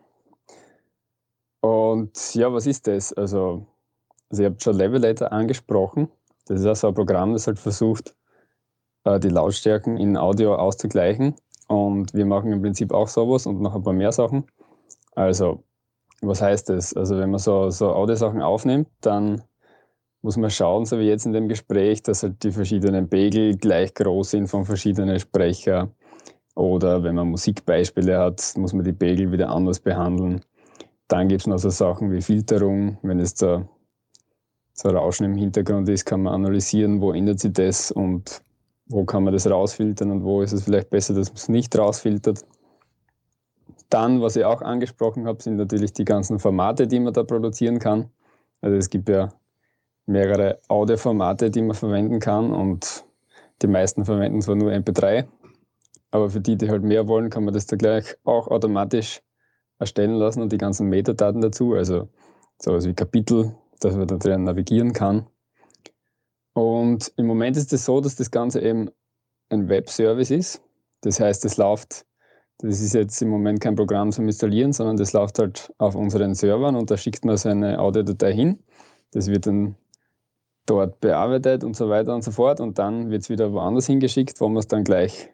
Und 1.59 2.33
ja, 2.33 2.53
was 2.53 2.67
ist 2.67 2.87
das? 2.87 3.11
Also, 3.11 3.67
also 4.29 4.43
ihr 4.43 4.49
habt 4.49 4.63
schon 4.63 4.77
Levelator 4.77 5.33
angesprochen. 5.33 6.07
Das 6.45 6.61
ist 6.61 6.65
also 6.65 6.87
ein 6.87 6.93
Programm, 6.93 7.33
das 7.33 7.47
halt 7.47 7.59
versucht, 7.59 8.15
äh, 9.03 9.19
die 9.19 9.27
Lautstärken 9.27 9.97
in 9.97 10.15
Audio 10.15 10.55
auszugleichen. 10.55 11.35
Und 11.67 12.13
wir 12.13 12.25
machen 12.25 12.53
im 12.53 12.61
Prinzip 12.61 12.93
auch 12.93 13.09
sowas 13.09 13.45
und 13.45 13.59
noch 13.59 13.75
ein 13.75 13.83
paar 13.83 13.91
mehr 13.91 14.13
Sachen. 14.13 14.45
Also, 15.15 15.65
was 16.21 16.41
heißt 16.41 16.69
das? 16.69 16.93
Also, 16.93 17.17
wenn 17.17 17.31
man 17.31 17.41
so, 17.41 17.69
so 17.71 17.91
Audiosachen 17.91 18.41
aufnimmt, 18.41 18.87
dann 19.01 19.43
muss 20.23 20.37
man 20.37 20.49
schauen, 20.49 20.85
so 20.85 20.97
wie 20.99 21.03
jetzt 21.03 21.25
in 21.25 21.33
dem 21.33 21.49
Gespräch, 21.49 22.01
dass 22.01 22.23
halt 22.23 22.43
die 22.43 22.51
verschiedenen 22.51 23.09
Pegel 23.09 23.57
gleich 23.57 23.93
groß 23.93 24.31
sind 24.31 24.47
von 24.47 24.65
verschiedenen 24.65 25.19
Sprecher. 25.19 25.91
Oder 26.55 27.03
wenn 27.03 27.15
man 27.15 27.29
Musikbeispiele 27.29 28.17
hat, 28.17 28.53
muss 28.55 28.73
man 28.73 28.85
die 28.85 28.93
Pegel 28.93 29.31
wieder 29.31 29.49
anders 29.49 29.79
behandeln. 29.79 30.41
Dann 31.09 31.27
gibt 31.27 31.41
es 31.41 31.47
noch 31.47 31.57
so 31.57 31.69
Sachen 31.69 32.11
wie 32.11 32.21
Filterung. 32.21 32.97
Wenn 33.01 33.19
es 33.19 33.35
da 33.35 33.67
so 34.73 34.89
Rauschen 34.89 35.25
im 35.25 35.35
Hintergrund 35.35 35.89
ist, 35.89 36.05
kann 36.05 36.23
man 36.23 36.33
analysieren, 36.33 37.01
wo 37.01 37.11
ändert 37.11 37.39
sich 37.39 37.51
das 37.51 37.91
und 37.91 38.41
wo 38.87 39.03
kann 39.03 39.23
man 39.23 39.33
das 39.33 39.49
rausfiltern 39.49 40.09
und 40.09 40.23
wo 40.23 40.41
ist 40.41 40.53
es 40.53 40.63
vielleicht 40.63 40.89
besser, 40.89 41.13
dass 41.13 41.29
man 41.29 41.35
es 41.35 41.49
nicht 41.49 41.77
rausfiltert. 41.77 42.45
Dann, 43.89 44.21
was 44.21 44.37
ich 44.37 44.45
auch 44.45 44.61
angesprochen 44.61 45.27
habe, 45.27 45.43
sind 45.43 45.57
natürlich 45.57 45.93
die 45.93 46.05
ganzen 46.05 46.39
Formate, 46.39 46.87
die 46.87 46.99
man 46.99 47.13
da 47.13 47.23
produzieren 47.23 47.79
kann. 47.79 48.09
Also 48.61 48.77
es 48.77 48.89
gibt 48.89 49.09
ja 49.09 49.33
mehrere 50.05 50.59
Audioformate, 50.67 51.49
die 51.49 51.61
man 51.61 51.75
verwenden 51.75 52.19
kann 52.19 52.53
und 52.53 53.05
die 53.61 53.67
meisten 53.67 54.05
verwenden 54.05 54.41
zwar 54.41 54.55
nur 54.55 54.71
MP3, 54.71 55.25
aber 56.11 56.29
für 56.29 56.41
die, 56.41 56.57
die 56.57 56.69
halt 56.69 56.83
mehr 56.83 57.07
wollen, 57.07 57.29
kann 57.29 57.45
man 57.45 57.53
das 57.53 57.65
da 57.65 57.75
gleich 57.75 58.17
auch 58.23 58.47
automatisch 58.47 59.21
erstellen 59.79 60.15
lassen 60.15 60.41
und 60.41 60.51
die 60.51 60.57
ganzen 60.57 60.87
Metadaten 60.89 61.41
dazu, 61.41 61.73
also 61.73 62.07
sowas 62.59 62.85
wie 62.85 62.93
Kapitel, 62.93 63.55
dass 63.79 63.95
man 63.95 64.07
da 64.07 64.17
drin 64.17 64.43
navigieren 64.43 64.93
kann. 64.93 65.27
Und 66.53 67.11
im 67.17 67.25
Moment 67.25 67.57
ist 67.57 67.63
es 67.63 67.69
das 67.69 67.85
so, 67.85 67.99
dass 67.99 68.15
das 68.15 68.29
Ganze 68.29 68.61
eben 68.61 68.89
ein 69.49 69.69
Webservice 69.69 70.31
ist. 70.31 70.61
Das 71.01 71.19
heißt, 71.19 71.43
es 71.45 71.57
läuft, 71.57 72.05
das 72.59 72.79
ist 72.79 72.93
jetzt 72.93 73.21
im 73.21 73.29
Moment 73.29 73.59
kein 73.59 73.75
Programm 73.75 74.11
zum 74.11 74.27
Installieren, 74.27 74.71
sondern 74.71 74.97
das 74.97 75.13
läuft 75.13 75.39
halt 75.39 75.73
auf 75.79 75.95
unseren 75.95 76.35
Servern 76.35 76.75
und 76.75 76.91
da 76.91 76.97
schickt 76.97 77.25
man 77.25 77.37
seine 77.37 77.79
Audiodatei 77.79 78.33
hin. 78.33 78.59
Das 79.11 79.27
wird 79.27 79.47
dann 79.47 79.75
dort 80.65 80.99
bearbeitet 80.99 81.63
und 81.63 81.75
so 81.75 81.89
weiter 81.89 82.13
und 82.15 82.23
so 82.23 82.31
fort. 82.31 82.59
Und 82.59 82.79
dann 82.79 83.09
wird 83.09 83.23
es 83.23 83.29
wieder 83.29 83.51
woanders 83.51 83.87
hingeschickt, 83.87 84.39
wo 84.39 84.47
man 84.47 84.57
es 84.57 84.67
dann 84.67 84.83
gleich 84.83 85.29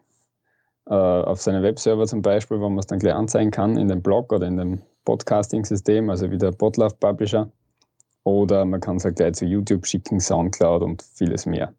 äh, 0.88 0.94
auf 0.94 1.42
seinen 1.42 1.64
Webserver 1.64 2.08
zum 2.08 2.22
Beispiel, 2.22 2.60
wo 2.60 2.70
man 2.70 2.80
es 2.80 2.88
dann 2.88 3.00
gleich 3.00 3.14
anzeigen 3.14 3.52
kann 3.52 3.78
in 3.78 3.88
dem 3.88 4.02
Blog 4.02 4.34
oder 4.34 4.48
in 4.48 4.58
dem 4.58 4.82
Podcasting-System, 5.06 6.10
also 6.10 6.32
wie 6.32 6.38
der 6.38 6.52
Podlove 6.52 6.96
Publisher. 7.00 7.52
Oder 8.24 8.66
man 8.66 8.82
kann 8.82 8.98
es 8.98 9.06
halt 9.06 9.16
gleich 9.16 9.34
zu 9.34 9.46
YouTube 9.46 9.86
schicken, 9.86 10.20
Soundcloud 10.20 10.82
und 10.82 11.02
vieles 11.02 11.46
mehr. 11.46 11.74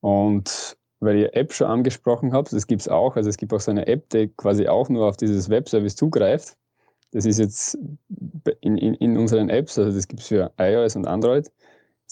Und 0.00 0.76
weil 1.00 1.18
ihr 1.18 1.36
App 1.36 1.52
schon 1.52 1.66
angesprochen 1.66 2.32
habt, 2.32 2.52
das 2.52 2.66
gibt 2.66 2.82
es 2.82 2.88
auch. 2.88 3.16
Also 3.16 3.28
es 3.28 3.36
gibt 3.36 3.52
auch 3.52 3.60
so 3.60 3.70
eine 3.70 3.86
App, 3.86 4.08
die 4.10 4.28
quasi 4.28 4.68
auch 4.68 4.88
nur 4.88 5.06
auf 5.06 5.16
dieses 5.16 5.48
Webservice 5.48 5.96
zugreift. 5.96 6.56
Das 7.12 7.26
ist 7.26 7.38
jetzt 7.38 7.78
in, 8.60 8.78
in, 8.78 8.94
in 8.94 9.18
unseren 9.18 9.50
Apps, 9.50 9.78
also 9.78 9.92
das 9.92 10.08
gibt 10.08 10.20
es 10.20 10.28
für 10.28 10.50
iOS 10.58 10.96
und 10.96 11.06
Android 11.06 11.50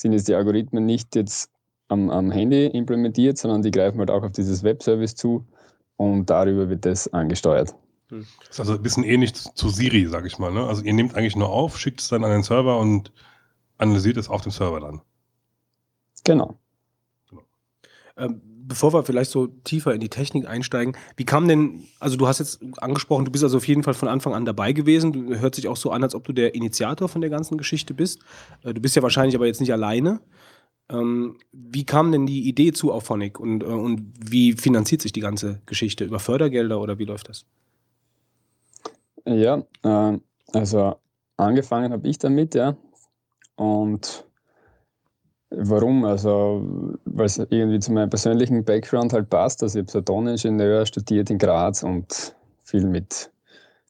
sind 0.00 0.12
jetzt 0.12 0.28
die 0.28 0.34
Algorithmen 0.34 0.86
nicht 0.86 1.14
jetzt 1.14 1.50
am, 1.88 2.10
am 2.10 2.30
Handy 2.30 2.66
implementiert, 2.66 3.38
sondern 3.38 3.62
die 3.62 3.70
greifen 3.70 3.98
halt 3.98 4.10
auch 4.10 4.22
auf 4.22 4.32
dieses 4.32 4.62
Webservice 4.62 5.14
zu 5.14 5.46
und 5.96 6.30
darüber 6.30 6.68
wird 6.68 6.86
das 6.86 7.12
angesteuert. 7.12 7.74
Das 8.08 8.26
ist 8.50 8.60
also 8.60 8.74
ein 8.74 8.82
bisschen 8.82 9.04
ähnlich 9.04 9.34
zu 9.34 9.68
Siri, 9.68 10.06
sag 10.06 10.26
ich 10.26 10.38
mal. 10.38 10.52
Ne? 10.52 10.66
Also 10.66 10.82
ihr 10.82 10.92
nehmt 10.92 11.14
eigentlich 11.14 11.36
nur 11.36 11.50
auf, 11.50 11.78
schickt 11.78 12.00
es 12.00 12.08
dann 12.08 12.24
an 12.24 12.30
den 12.30 12.42
Server 12.42 12.78
und 12.78 13.12
analysiert 13.78 14.16
es 14.16 14.28
auf 14.28 14.42
dem 14.42 14.50
Server 14.50 14.80
dann. 14.80 15.00
Genau. 16.24 16.58
genau. 17.28 17.42
Ähm, 18.16 18.42
bevor 18.70 18.94
wir 18.94 19.02
vielleicht 19.02 19.32
so 19.32 19.48
tiefer 19.48 19.92
in 19.92 20.00
die 20.00 20.08
Technik 20.08 20.46
einsteigen, 20.46 20.96
wie 21.16 21.24
kam 21.24 21.48
denn, 21.48 21.88
also 21.98 22.16
du 22.16 22.28
hast 22.28 22.38
jetzt 22.38 22.60
angesprochen, 22.78 23.24
du 23.24 23.32
bist 23.32 23.42
also 23.42 23.56
auf 23.56 23.66
jeden 23.66 23.82
Fall 23.82 23.94
von 23.94 24.06
Anfang 24.08 24.32
an 24.32 24.44
dabei 24.44 24.72
gewesen. 24.72 25.12
Du 25.12 25.40
hört 25.40 25.56
sich 25.56 25.66
auch 25.66 25.76
so 25.76 25.90
an, 25.90 26.04
als 26.04 26.14
ob 26.14 26.24
du 26.24 26.32
der 26.32 26.54
Initiator 26.54 27.08
von 27.08 27.20
der 27.20 27.30
ganzen 27.30 27.58
Geschichte 27.58 27.94
bist. 27.94 28.20
Äh, 28.62 28.72
du 28.72 28.80
bist 28.80 28.94
ja 28.94 29.02
wahrscheinlich 29.02 29.34
aber 29.34 29.46
jetzt 29.46 29.60
nicht 29.60 29.72
alleine. 29.72 30.20
Ähm, 30.88 31.36
wie 31.50 31.84
kam 31.84 32.12
denn 32.12 32.26
die 32.26 32.48
Idee 32.48 32.70
zu 32.70 32.92
Auphonic 32.92 33.40
und, 33.40 33.64
äh, 33.64 33.66
und 33.66 34.12
wie 34.24 34.52
finanziert 34.52 35.02
sich 35.02 35.10
die 35.10 35.20
ganze 35.20 35.60
Geschichte? 35.66 36.04
Über 36.04 36.20
Fördergelder 36.20 36.80
oder 36.80 37.00
wie 37.00 37.06
läuft 37.06 37.28
das? 37.28 37.44
Ja, 39.26 39.64
äh, 39.82 40.18
also 40.52 40.94
angefangen 41.36 41.92
habe 41.92 42.06
ich 42.06 42.18
damit, 42.18 42.54
ja. 42.54 42.76
Und 43.56 44.29
Warum? 45.50 46.04
Also, 46.04 46.64
weil 47.04 47.26
es 47.26 47.38
irgendwie 47.38 47.80
zu 47.80 47.92
meinem 47.92 48.08
persönlichen 48.08 48.64
Background 48.64 49.12
halt 49.12 49.30
passt. 49.30 49.62
Also, 49.62 49.78
ich 49.78 49.82
habe 49.82 49.90
so 49.92 50.00
Toningenieur 50.00 50.86
studiert 50.86 51.28
in 51.30 51.38
Graz 51.38 51.82
und 51.82 52.36
viel 52.62 52.86
mit, 52.86 53.32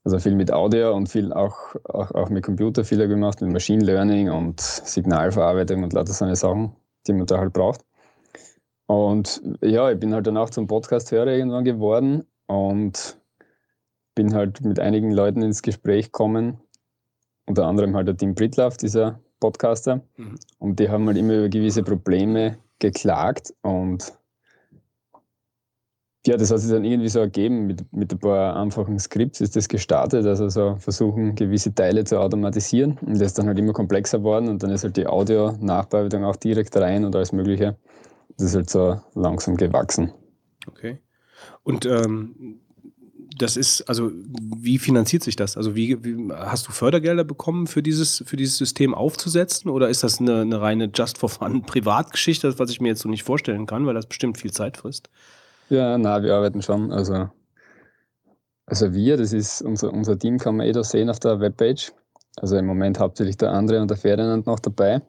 also 0.05 0.19
viel 0.19 0.35
mit 0.35 0.51
Audio 0.51 0.95
und 0.95 1.09
viel 1.09 1.33
auch, 1.35 1.75
auch, 1.85 2.11
auch 2.13 2.31
mit 2.31 2.45
Computer 2.45 2.83
viel 2.83 3.07
gemacht, 3.07 3.43
mit 3.43 3.53
Machine 3.53 3.85
Learning 3.85 4.31
und 4.31 4.61
Signalverarbeitung 4.61 5.83
und 5.83 5.93
lauter 5.93 6.15
so 6.15 6.25
eine 6.25 6.37
Sachen, 6.37 6.75
die 7.07 7.13
man 7.13 7.27
da 7.27 7.39
halt 7.39 7.53
braucht. 7.53 7.85
Und 8.87 9.43
ja, 9.61 9.91
ich 9.91 10.01
bin 10.01 10.15
halt 10.15 10.27
dann 10.27 10.39
auch 10.39 10.51
zum 10.51 10.67
Podcast-Hörer 10.67 11.33
irgendwann 11.33 11.65
geworden 11.65 12.25
und 12.47 13.19
bin 14.15 14.35
halt 14.35 14.63
mit 14.63 14.81
einigen 14.81 15.13
Leuten 15.13 15.43
ins 15.43 15.63
Gespräch 15.63 16.07
gekommen, 16.07 16.59
unter 17.47 17.67
anderem 17.67 17.95
halt 17.95 18.09
der 18.09 18.17
Tim 18.17 18.35
Britlaff, 18.35 18.79
dieser 18.79 19.21
Podcaster. 19.41 20.01
Mhm. 20.17 20.37
Und 20.59 20.79
die 20.79 20.89
haben 20.89 21.07
halt 21.07 21.17
immer 21.17 21.35
über 21.35 21.49
gewisse 21.49 21.83
Probleme 21.83 22.59
geklagt 22.79 23.53
und 23.63 24.13
ja, 26.27 26.37
das 26.37 26.51
hat 26.51 26.59
sich 26.59 26.71
dann 26.71 26.85
irgendwie 26.85 27.09
so 27.09 27.21
ergeben. 27.21 27.67
Mit, 27.67 27.93
mit 27.93 28.13
ein 28.13 28.19
paar 28.19 28.55
einfachen 28.57 28.99
Skripts 28.99 29.41
ist 29.41 29.57
das 29.57 29.69
gestartet, 29.69 30.27
also 30.27 30.49
so 30.51 30.77
versuchen, 30.77 31.35
gewisse 31.35 31.75
Teile 31.75 32.05
zu 32.05 32.21
automatisieren. 32.21 32.99
Und 33.01 33.15
das 33.15 33.29
ist 33.29 33.39
dann 33.39 33.47
halt 33.47 33.59
immer 33.59 33.73
komplexer 33.73 34.19
geworden 34.19 34.49
und 34.49 34.63
dann 34.63 34.71
ist 34.71 34.85
halt 34.85 34.97
die 34.97 35.07
Audio-Nachbearbeitung 35.07 36.25
auch 36.25 36.37
direkt 36.37 36.77
rein 36.77 37.05
und 37.05 37.17
alles 37.17 37.33
Mögliche. 37.33 37.77
Das 38.37 38.49
ist 38.49 38.55
halt 38.55 38.71
so 38.71 39.01
langsam 39.15 39.57
gewachsen. 39.57 40.13
Okay. 40.67 40.99
Und 41.63 41.87
ähm, 41.87 42.61
das 43.41 43.57
ist, 43.57 43.83
also 43.89 44.11
wie 44.13 44.79
finanziert 44.79 45.23
sich 45.23 45.35
das? 45.35 45.57
Also 45.57 45.75
wie, 45.75 46.05
wie, 46.05 46.33
hast 46.33 46.69
du 46.69 46.73
Fördergelder 46.73 47.25
bekommen 47.25 47.67
für 47.67 47.83
dieses, 47.83 48.23
für 48.27 48.37
dieses 48.37 48.59
System 48.59 48.95
aufzusetzen 48.95 49.71
oder 49.71 49.89
ist 49.89 50.03
das 50.03 50.21
eine, 50.21 50.43
eine 50.43 50.61
reine 50.61 50.91
Just 50.95 51.17
for 51.17 51.31
Fun 51.31 51.63
Privatgeschichte, 51.67 52.59
was 52.59 52.71
ich 52.71 52.81
mir 52.81 52.89
jetzt 52.89 53.01
so 53.01 53.09
nicht 53.09 53.23
vorstellen 53.23 53.67
kann, 53.67 53.87
weil 53.87 53.95
das 53.95 54.07
bestimmt 54.07 54.39
viel 54.39 54.53
Zeit 54.53 54.77
frisst? 54.77 55.09
Ja, 55.71 55.97
na, 55.97 56.23
wir 56.23 56.35
arbeiten 56.35 56.61
schon. 56.61 56.93
Also, 56.93 57.31
also 58.67 58.93
wir, 58.93 59.17
das 59.17 59.33
ist 59.33 59.63
unser, 59.63 59.93
unser 59.93 60.19
Team, 60.19 60.37
kann 60.39 60.57
man 60.57 60.67
eh 60.67 60.73
da 60.73 60.85
sehen 60.85 61.09
auf 61.09 61.19
der 61.19 61.41
Webpage. 61.41 61.93
Also 62.37 62.57
im 62.57 62.67
Moment 62.67 62.99
hauptsächlich 62.99 63.39
der 63.39 63.53
Andre 63.53 63.81
und 63.81 63.89
der 63.89 63.97
Ferdinand 63.97 64.47
noch 64.47 64.61
dabei 64.61 65.01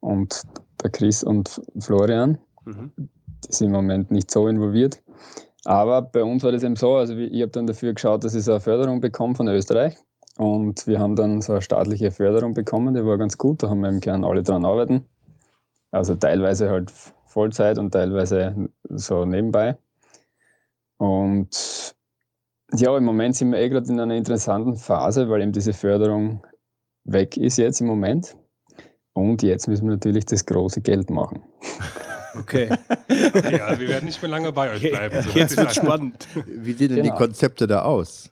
und 0.00 0.42
der 0.82 0.90
Chris 0.90 1.24
und 1.24 1.60
Florian. 1.78 2.38
Mhm. 2.66 2.92
Die 2.96 3.52
sind 3.52 3.68
im 3.68 3.72
Moment 3.72 4.10
nicht 4.10 4.30
so 4.30 4.46
involviert. 4.46 5.02
Aber 5.64 6.02
bei 6.02 6.24
uns 6.24 6.42
war 6.42 6.52
das 6.52 6.62
eben 6.62 6.76
so, 6.76 6.96
also 6.96 7.14
ich 7.16 7.42
habe 7.42 7.52
dann 7.52 7.66
dafür 7.66 7.92
geschaut, 7.92 8.24
dass 8.24 8.34
ich 8.34 8.44
so 8.44 8.52
eine 8.52 8.60
Förderung 8.60 9.00
bekomme 9.00 9.34
von 9.34 9.48
Österreich. 9.48 9.96
Und 10.38 10.86
wir 10.86 10.98
haben 10.98 11.16
dann 11.16 11.42
so 11.42 11.52
eine 11.52 11.62
staatliche 11.62 12.10
Förderung 12.10 12.54
bekommen, 12.54 12.94
die 12.94 13.04
war 13.04 13.18
ganz 13.18 13.36
gut, 13.36 13.62
da 13.62 13.68
haben 13.68 13.80
wir 13.80 13.90
im 13.90 14.00
Kern 14.00 14.24
alle 14.24 14.42
dran 14.42 14.64
arbeiten. 14.64 15.04
Also 15.90 16.14
teilweise 16.14 16.70
halt 16.70 16.90
Vollzeit 17.26 17.78
und 17.78 17.90
teilweise 17.90 18.70
so 18.88 19.24
nebenbei. 19.24 19.76
Und 20.96 21.94
ja, 22.74 22.96
im 22.96 23.04
Moment 23.04 23.36
sind 23.36 23.50
wir 23.50 23.58
eh 23.58 23.68
gerade 23.68 23.88
in 23.88 24.00
einer 24.00 24.14
interessanten 24.14 24.76
Phase, 24.76 25.28
weil 25.28 25.42
eben 25.42 25.52
diese 25.52 25.72
Förderung 25.72 26.46
weg 27.04 27.36
ist 27.36 27.58
jetzt 27.58 27.80
im 27.80 27.86
Moment. 27.86 28.36
Und 29.12 29.42
jetzt 29.42 29.66
müssen 29.66 29.86
wir 29.86 29.92
natürlich 29.92 30.24
das 30.24 30.46
große 30.46 30.80
Geld 30.80 31.10
machen. 31.10 31.42
Okay. 32.38 32.68
ja, 33.08 33.78
wir 33.78 33.88
werden 33.88 34.06
nicht 34.06 34.20
mehr 34.22 34.30
lange 34.30 34.52
bei 34.52 34.72
euch 34.72 34.82
bleiben. 34.82 35.22
So 35.22 35.30
Jetzt 35.30 35.56
wird 35.56 35.74
spannend. 35.74 36.26
Wie 36.46 36.72
sehen 36.72 36.88
denn 36.88 37.02
genau. 37.02 37.14
die 37.14 37.24
Konzepte 37.24 37.66
da 37.66 37.82
aus? 37.82 38.30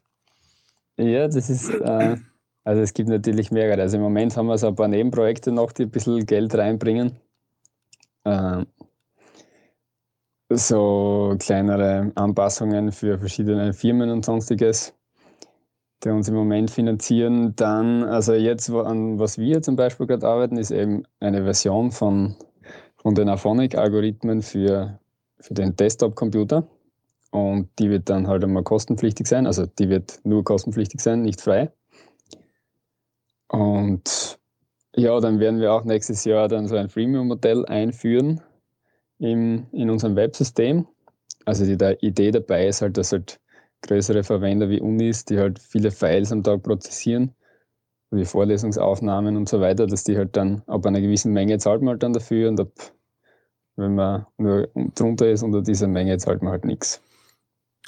Ja, 0.97 1.27
das 1.29 1.49
ist, 1.49 1.71
äh, 1.71 2.17
also 2.65 2.83
es 2.83 2.93
gibt 2.93 3.09
natürlich 3.09 3.51
mehrere. 3.51 3.81
Also 3.81 3.97
im 3.97 4.03
Moment 4.03 4.37
haben 4.37 4.47
wir 4.47 4.59
so 4.59 4.69
ein 4.69 4.75
paar 4.75 4.89
Nebenprojekte 4.89 5.53
noch, 5.53 5.73
die 5.73 5.85
ein 5.85 5.91
bisschen 5.91 6.27
Geld 6.27 6.55
reinbringen. 6.55 7.17
Äh, 8.25 8.65
so 10.51 11.37
kleinere 11.39 12.13
Anpassungen 12.15 12.93
für 12.93 13.19
verschiedene 13.19 13.73
Firmen 13.73 14.11
und 14.11 14.25
sonstiges, 14.25 14.95
die 16.03 16.09
uns 16.09 16.29
im 16.29 16.35
Moment 16.35 16.71
finanzieren. 16.71 17.55
Dann, 17.57 18.05
also 18.05 18.33
jetzt, 18.33 18.71
an 18.71 19.19
was 19.19 19.39
wir 19.39 19.63
zum 19.63 19.77
Beispiel 19.77 20.07
gerade 20.07 20.27
arbeiten, 20.27 20.57
ist 20.57 20.71
eben 20.71 21.05
eine 21.21 21.45
Version 21.45 21.91
von, 21.91 22.37
von 22.99 23.15
den 23.15 23.29
Aphonic-Algorithmen 23.29 24.43
für, 24.43 24.99
für 25.41 25.55
den 25.55 25.75
Desktop-Computer. 25.77 26.69
Und 27.31 27.69
die 27.79 27.91
wird 27.91 28.09
dann 28.09 28.27
halt 28.27 28.45
einmal 28.45 28.63
kostenpflichtig 28.63 29.27
sein. 29.27 29.47
Also 29.47 29.67
die 29.67 29.89
wird 29.89 30.21
nur 30.25 30.45
kostenpflichtig 30.45 31.01
sein, 31.01 31.23
nicht 31.23 31.41
frei. 31.41 31.71
Und 33.49 34.39
ja, 34.97 35.19
dann 35.21 35.39
werden 35.41 35.61
wir 35.61 35.73
auch 35.73 35.85
nächstes 35.85 36.25
Jahr 36.25 36.49
dann 36.49 36.69
so 36.69 36.77
ein 36.77 36.89
Freemium-Modell 36.89 37.67
einführen 37.67 38.41
im, 39.19 39.67
in 39.73 39.91
unserem 39.91 40.17
Websystem. 40.17 40.87
Also 41.45 41.65
die, 41.65 41.77
die 41.77 42.07
Idee 42.07 42.31
dabei 42.31 42.67
ist 42.67 42.83
halt, 42.83 42.97
dass 42.97 43.13
halt 43.13 43.41
größere 43.83 44.25
Verwender 44.25 44.69
wie 44.69 44.81
Unis, 44.81 45.25
die 45.25 45.39
halt 45.39 45.59
viele 45.59 45.91
Files 45.91 46.33
am 46.33 46.43
Tag 46.43 46.63
prozessieren, 46.63 47.35
wie 48.11 48.25
Vorlesungsaufnahmen 48.25 49.37
und 49.37 49.49
so 49.49 49.61
weiter, 49.61 49.87
dass 49.87 50.05
die 50.05 50.17
halt 50.17 50.37
dann 50.37 50.63
ab 50.67 50.87
einer 50.87 51.01
gewissen 51.01 51.33
Menge 51.33 51.59
zahlt 51.59 51.83
man 51.83 51.93
halt 51.93 52.03
dann 52.03 52.13
dafür 52.13 52.49
und 52.49 52.61
ab, 52.61 52.71
wenn 53.77 53.95
man 53.95 54.27
nur 54.39 54.69
drunter 54.95 55.31
ist 55.31 55.43
unter 55.43 55.63
dieser 55.63 55.89
Menge 55.89 56.17
zahlt 56.19 56.43
man 56.43 56.53
halt 56.53 56.65
nichts. 56.65 57.03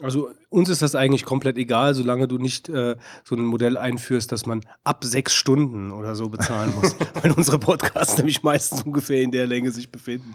Also 0.03 0.31
uns 0.49 0.69
ist 0.69 0.83
das 0.83 0.95
eigentlich 0.95 1.25
komplett 1.25 1.59
egal, 1.59 1.95
solange 1.95 2.27
du 2.27 2.39
nicht 2.39 2.69
äh, 2.69 2.97
so 3.25 3.37
ein 3.37 3.45
Modell 3.45 3.77
einführst, 3.77 4.33
dass 4.33 4.47
man 4.47 4.63
ab 4.83 5.05
sechs 5.05 5.35
Stunden 5.35 5.93
oder 5.93 6.15
so 6.15 6.29
bezahlen 6.29 6.73
muss, 6.81 6.97
weil 7.23 7.33
unsere 7.33 7.59
Podcasts 7.59 8.17
nämlich 8.17 8.43
meistens 8.43 8.83
ungefähr 8.83 9.23
in 9.23 9.31
der 9.31 9.47
Länge 9.47 9.71
sich 9.71 9.91
befinden. 9.91 10.35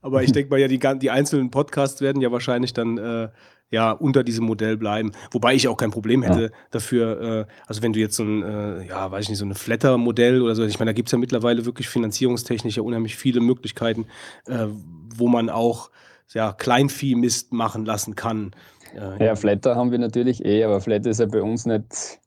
Aber 0.00 0.22
ich 0.22 0.32
denke 0.32 0.50
mal 0.50 0.60
ja, 0.60 0.68
die, 0.68 0.78
die 0.98 1.10
einzelnen 1.10 1.50
Podcasts 1.50 2.00
werden 2.00 2.22
ja 2.22 2.30
wahrscheinlich 2.30 2.72
dann 2.72 2.98
äh, 2.98 3.28
ja 3.70 3.92
unter 3.92 4.24
diesem 4.24 4.44
Modell 4.44 4.76
bleiben. 4.76 5.12
Wobei 5.30 5.54
ich 5.54 5.68
auch 5.68 5.76
kein 5.76 5.90
Problem 5.90 6.22
hätte 6.22 6.42
ja. 6.42 6.48
dafür, 6.70 7.20
äh, 7.20 7.52
also 7.66 7.82
wenn 7.82 7.92
du 7.92 8.00
jetzt 8.00 8.16
so 8.16 8.24
ein, 8.24 8.42
äh, 8.42 8.86
ja, 8.86 9.10
weiß 9.10 9.24
ich 9.24 9.28
nicht, 9.30 9.38
so 9.38 9.44
ein 9.44 9.54
Flatter-Modell 9.54 10.42
oder 10.42 10.54
so, 10.54 10.64
ich 10.64 10.78
meine, 10.78 10.90
da 10.90 10.92
gibt 10.92 11.08
es 11.08 11.12
ja 11.12 11.18
mittlerweile 11.18 11.64
wirklich 11.64 11.88
finanzierungstechnisch 11.88 12.76
ja 12.76 12.82
unheimlich 12.82 13.16
viele 13.16 13.40
Möglichkeiten, 13.40 14.06
äh, 14.46 14.66
wo 15.14 15.28
man 15.28 15.50
auch 15.50 15.90
ja, 16.32 16.52
Kleinvieh-Mist 16.52 17.52
machen 17.52 17.84
lassen 17.84 18.16
kann. 18.16 18.52
Ja, 18.94 19.16
ja, 19.18 19.36
Flatter 19.36 19.76
haben 19.76 19.92
wir 19.92 19.98
natürlich 19.98 20.44
eh, 20.44 20.64
aber 20.64 20.80
Flatter 20.80 21.10
ist 21.10 21.20
ja 21.20 21.26
bei 21.26 21.42
uns 21.42 21.64
nicht 21.66 22.20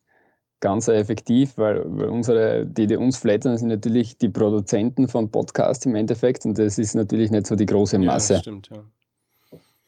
ganz 0.63 0.85
so 0.85 0.93
effektiv, 0.93 1.57
weil 1.57 1.79
unsere, 1.79 2.65
die, 2.65 2.87
die 2.87 2.95
uns 2.95 3.17
flattern, 3.17 3.57
sind 3.57 3.67
natürlich 3.67 4.17
die 4.17 4.29
Produzenten 4.29 5.09
von 5.09 5.29
Podcasts 5.29 5.85
im 5.85 5.93
Endeffekt 5.93 6.45
und 6.45 6.57
das 6.57 6.77
ist 6.77 6.95
natürlich 6.95 7.31
nicht 7.31 7.47
so 7.47 7.57
die 7.57 7.65
große 7.65 7.99
Masse. 7.99 8.35
Ja, 8.35 8.39
stimmt, 8.39 8.69
ja. 8.71 8.81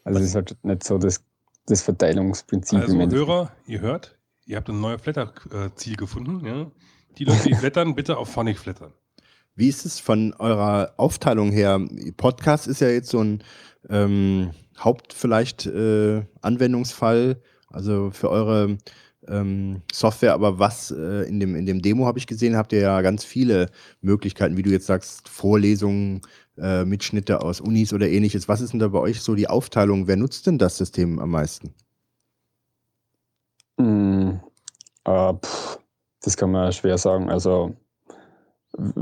Also 0.03 0.19
es 0.19 0.26
ist 0.26 0.36
halt 0.36 0.57
nicht 0.64 0.84
so 0.84 0.98
das, 0.98 1.23
das 1.66 1.82
Verteilungsprinzip. 1.82 2.80
Also 2.80 2.98
Hörer, 2.98 3.52
ihr 3.66 3.82
hört, 3.82 4.18
ihr 4.46 4.58
habt 4.58 4.70
ein 4.70 4.80
neues 4.80 5.02
Flatter-Ziel 5.02 5.96
gefunden. 5.96 6.46
Ja? 6.46 6.72
Die 7.18 7.26
Leute, 7.26 7.50
die 7.50 7.56
flattern, 7.56 7.96
bitte 7.96 8.18
auf 8.18 8.30
Phonic 8.30 8.60
flattern. 8.60 8.94
Wie 9.56 9.70
ist 9.70 9.86
es 9.86 10.00
von 10.00 10.34
eurer 10.34 10.94
Aufteilung 10.98 11.52
her? 11.52 11.80
Podcast 12.18 12.68
ist 12.68 12.82
ja 12.82 12.90
jetzt 12.90 13.10
so 13.10 13.24
ein 13.24 13.44
ähm, 13.90 14.52
Haupt 14.78 15.14
vielleicht 15.14 15.66
äh, 15.66 16.26
Anwendungsfall, 16.42 17.42
also 17.70 18.12
für 18.12 18.30
eure 18.30 18.78
ähm, 19.28 19.82
Software, 19.92 20.34
aber 20.34 20.60
was 20.60 20.92
äh, 20.92 21.28
in, 21.28 21.40
dem, 21.40 21.56
in 21.56 21.66
dem 21.66 21.82
Demo 21.82 22.06
habe 22.06 22.20
ich 22.20 22.28
gesehen, 22.28 22.58
habt 22.58 22.74
ihr 22.74 22.82
ja 22.82 23.02
ganz 23.02 23.24
viele 23.24 23.70
Möglichkeiten, 24.02 24.58
wie 24.58 24.62
du 24.62 24.72
jetzt 24.72 24.88
sagst, 24.88 25.30
Vorlesungen, 25.30 26.22
äh, 26.57 26.86
Mitschnitte 26.86 27.41
aus 27.41 27.61
Unis 27.61 27.94
oder 27.94 28.07
ähnliches. 28.07 28.48
Was 28.48 28.61
ist 28.61 28.73
denn 28.73 28.80
da 28.80 28.88
bei 28.88 28.99
euch 28.99 29.22
so 29.22 29.36
die 29.36 29.48
Aufteilung? 29.48 30.07
Wer 30.07 30.18
nutzt 30.18 30.48
denn 30.48 30.57
das 30.57 30.77
System 30.77 31.19
am 31.19 31.32
meisten? 31.32 31.73
Mm, 33.77 34.40
äh, 35.06 35.34
pff, 35.34 35.80
das 36.22 36.38
kann 36.38 36.52
man 36.52 36.72
schwer 36.72 36.98
sagen. 36.98 37.30
Also 37.30 37.76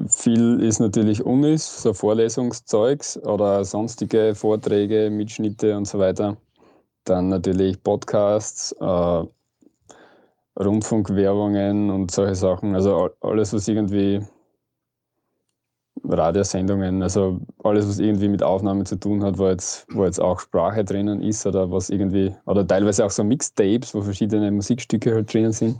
viel 0.07 0.59
ist 0.61 0.79
natürlich 0.79 1.25
Unis, 1.25 1.81
so 1.81 1.93
Vorlesungszeugs 1.93 3.17
oder 3.17 3.63
sonstige 3.65 4.35
Vorträge, 4.35 5.09
Mitschnitte 5.09 5.75
und 5.75 5.85
so 5.85 5.99
weiter. 5.99 6.37
Dann 7.05 7.29
natürlich 7.29 7.81
Podcasts, 7.81 8.71
äh, 8.79 9.23
Rundfunkwerbungen 10.59 11.89
und 11.89 12.11
solche 12.11 12.35
Sachen. 12.35 12.75
Also 12.75 13.09
alles, 13.21 13.53
was 13.53 13.67
irgendwie 13.67 14.21
Radiosendungen, 16.03 17.01
also 17.01 17.39
alles, 17.63 17.87
was 17.87 17.99
irgendwie 17.99 18.27
mit 18.27 18.43
Aufnahmen 18.43 18.85
zu 18.85 18.97
tun 18.97 19.23
hat, 19.23 19.37
wo 19.37 19.47
jetzt, 19.47 19.85
wo 19.93 20.03
jetzt 20.03 20.19
auch 20.19 20.39
Sprache 20.39 20.83
drinnen 20.83 21.21
ist 21.21 21.45
oder 21.45 21.71
was 21.71 21.89
irgendwie, 21.89 22.35
oder 22.45 22.67
teilweise 22.67 23.05
auch 23.05 23.11
so 23.11 23.23
Mixtapes, 23.23 23.93
wo 23.95 24.01
verschiedene 24.01 24.51
Musikstücke 24.51 25.13
halt 25.13 25.33
drinnen 25.33 25.53
sind. 25.53 25.79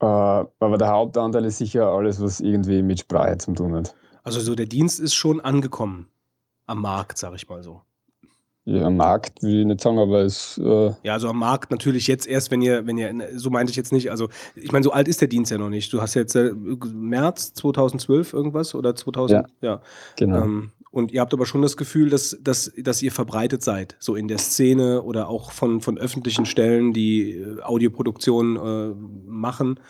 Äh, 0.00 0.06
aber 0.06 0.78
der 0.78 0.88
Hauptanteil 0.88 1.44
ist 1.44 1.58
sicher 1.58 1.88
alles, 1.88 2.20
was 2.20 2.40
irgendwie 2.40 2.82
mit 2.82 3.00
Sprache 3.00 3.38
zu 3.38 3.52
tun 3.52 3.74
hat. 3.74 3.94
Also 4.22 4.40
so 4.40 4.54
der 4.54 4.66
Dienst 4.66 5.00
ist 5.00 5.14
schon 5.14 5.40
angekommen 5.40 6.08
am 6.66 6.80
Markt, 6.80 7.18
sag 7.18 7.34
ich 7.34 7.48
mal 7.48 7.62
so. 7.62 7.82
Ja, 8.66 8.86
am 8.86 8.96
Markt 8.96 9.42
will 9.42 9.60
ich 9.60 9.66
nicht 9.66 9.82
sagen, 9.82 9.98
aber 9.98 10.22
es. 10.22 10.58
Äh 10.58 10.92
ja, 11.02 11.12
also 11.12 11.28
am 11.28 11.38
Markt 11.38 11.70
natürlich 11.70 12.06
jetzt 12.06 12.26
erst, 12.26 12.50
wenn 12.50 12.62
ihr, 12.62 12.86
wenn 12.86 12.96
ihr, 12.96 13.12
so 13.34 13.50
meinte 13.50 13.70
ich 13.70 13.76
jetzt 13.76 13.92
nicht. 13.92 14.10
Also, 14.10 14.28
ich 14.56 14.72
meine, 14.72 14.82
so 14.82 14.90
alt 14.90 15.06
ist 15.06 15.20
der 15.20 15.28
Dienst 15.28 15.50
ja 15.50 15.58
noch 15.58 15.68
nicht. 15.68 15.92
Du 15.92 16.00
hast 16.00 16.14
jetzt 16.14 16.34
äh, 16.34 16.52
März 16.54 17.52
2012 17.54 18.32
irgendwas 18.32 18.74
oder 18.74 18.96
2000? 18.96 19.46
Ja. 19.60 19.68
ja. 19.68 19.82
Genau. 20.16 20.44
Ähm, 20.44 20.72
und 20.90 21.12
ihr 21.12 21.20
habt 21.20 21.34
aber 21.34 21.44
schon 21.44 21.60
das 21.60 21.76
Gefühl, 21.76 22.08
dass, 22.08 22.38
dass, 22.40 22.72
dass 22.78 23.02
ihr 23.02 23.12
verbreitet 23.12 23.62
seid, 23.62 23.96
so 23.98 24.14
in 24.14 24.28
der 24.28 24.38
Szene 24.38 25.02
oder 25.02 25.28
auch 25.28 25.50
von, 25.50 25.80
von 25.80 25.98
öffentlichen 25.98 26.46
Stellen, 26.46 26.94
die 26.94 27.32
äh, 27.32 27.60
Audioproduktion 27.60 28.56
äh, 28.56 28.94
machen, 29.28 29.80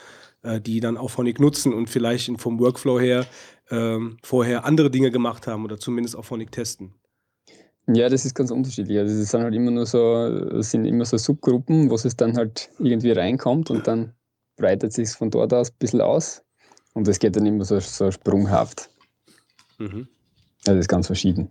äh, 0.43 0.61
die 0.61 0.81
dann 0.81 0.97
auch 0.97 1.11
Phonic 1.11 1.39
nutzen 1.39 1.73
und 1.75 1.91
vielleicht 1.91 2.41
vom 2.41 2.59
Workflow 2.59 2.99
her 2.99 3.27
äh, 3.69 3.99
vorher 4.23 4.65
andere 4.65 4.91
Dinge 4.91 5.13
gemacht 5.13 5.47
haben 5.47 5.65
oder 5.65 5.79
zumindest 5.79 6.17
auch 6.17 6.25
Phonic 6.25 6.51
testen. 6.51 6.95
Ja, 7.87 8.09
das 8.09 8.25
ist 8.25 8.35
ganz 8.35 8.51
unterschiedlich. 8.51 8.99
Also 8.99 9.15
es 9.15 9.31
sind 9.31 9.43
halt 9.43 9.55
immer 9.55 9.71
nur 9.71 9.85
so, 9.85 10.63
sind 10.63 10.87
immer 10.87 11.05
so 11.05 11.19
Subgruppen, 11.19 11.91
wo 11.91 11.95
es 11.95 12.17
dann 12.17 12.37
halt 12.37 12.71
irgendwie 12.79 13.13
reinkommt 13.13 13.71
und 13.71 13.87
dann 13.87 14.15
breitet 14.57 14.93
sich 14.93 15.11
von 15.11 15.31
dort 15.31 15.53
aus 15.53 15.71
ein 15.71 15.77
bisschen 15.79 16.01
aus. 16.01 16.43
Und 16.95 17.09
es 17.09 17.19
geht 17.19 17.37
dann 17.37 17.45
immer 17.45 17.65
so, 17.65 17.79
so 17.81 18.11
sprunghaft. 18.11 18.89
Mhm. 19.79 20.09
Das 20.65 20.77
ist 20.77 20.89
ganz 20.89 21.09
verschieden. 21.09 21.51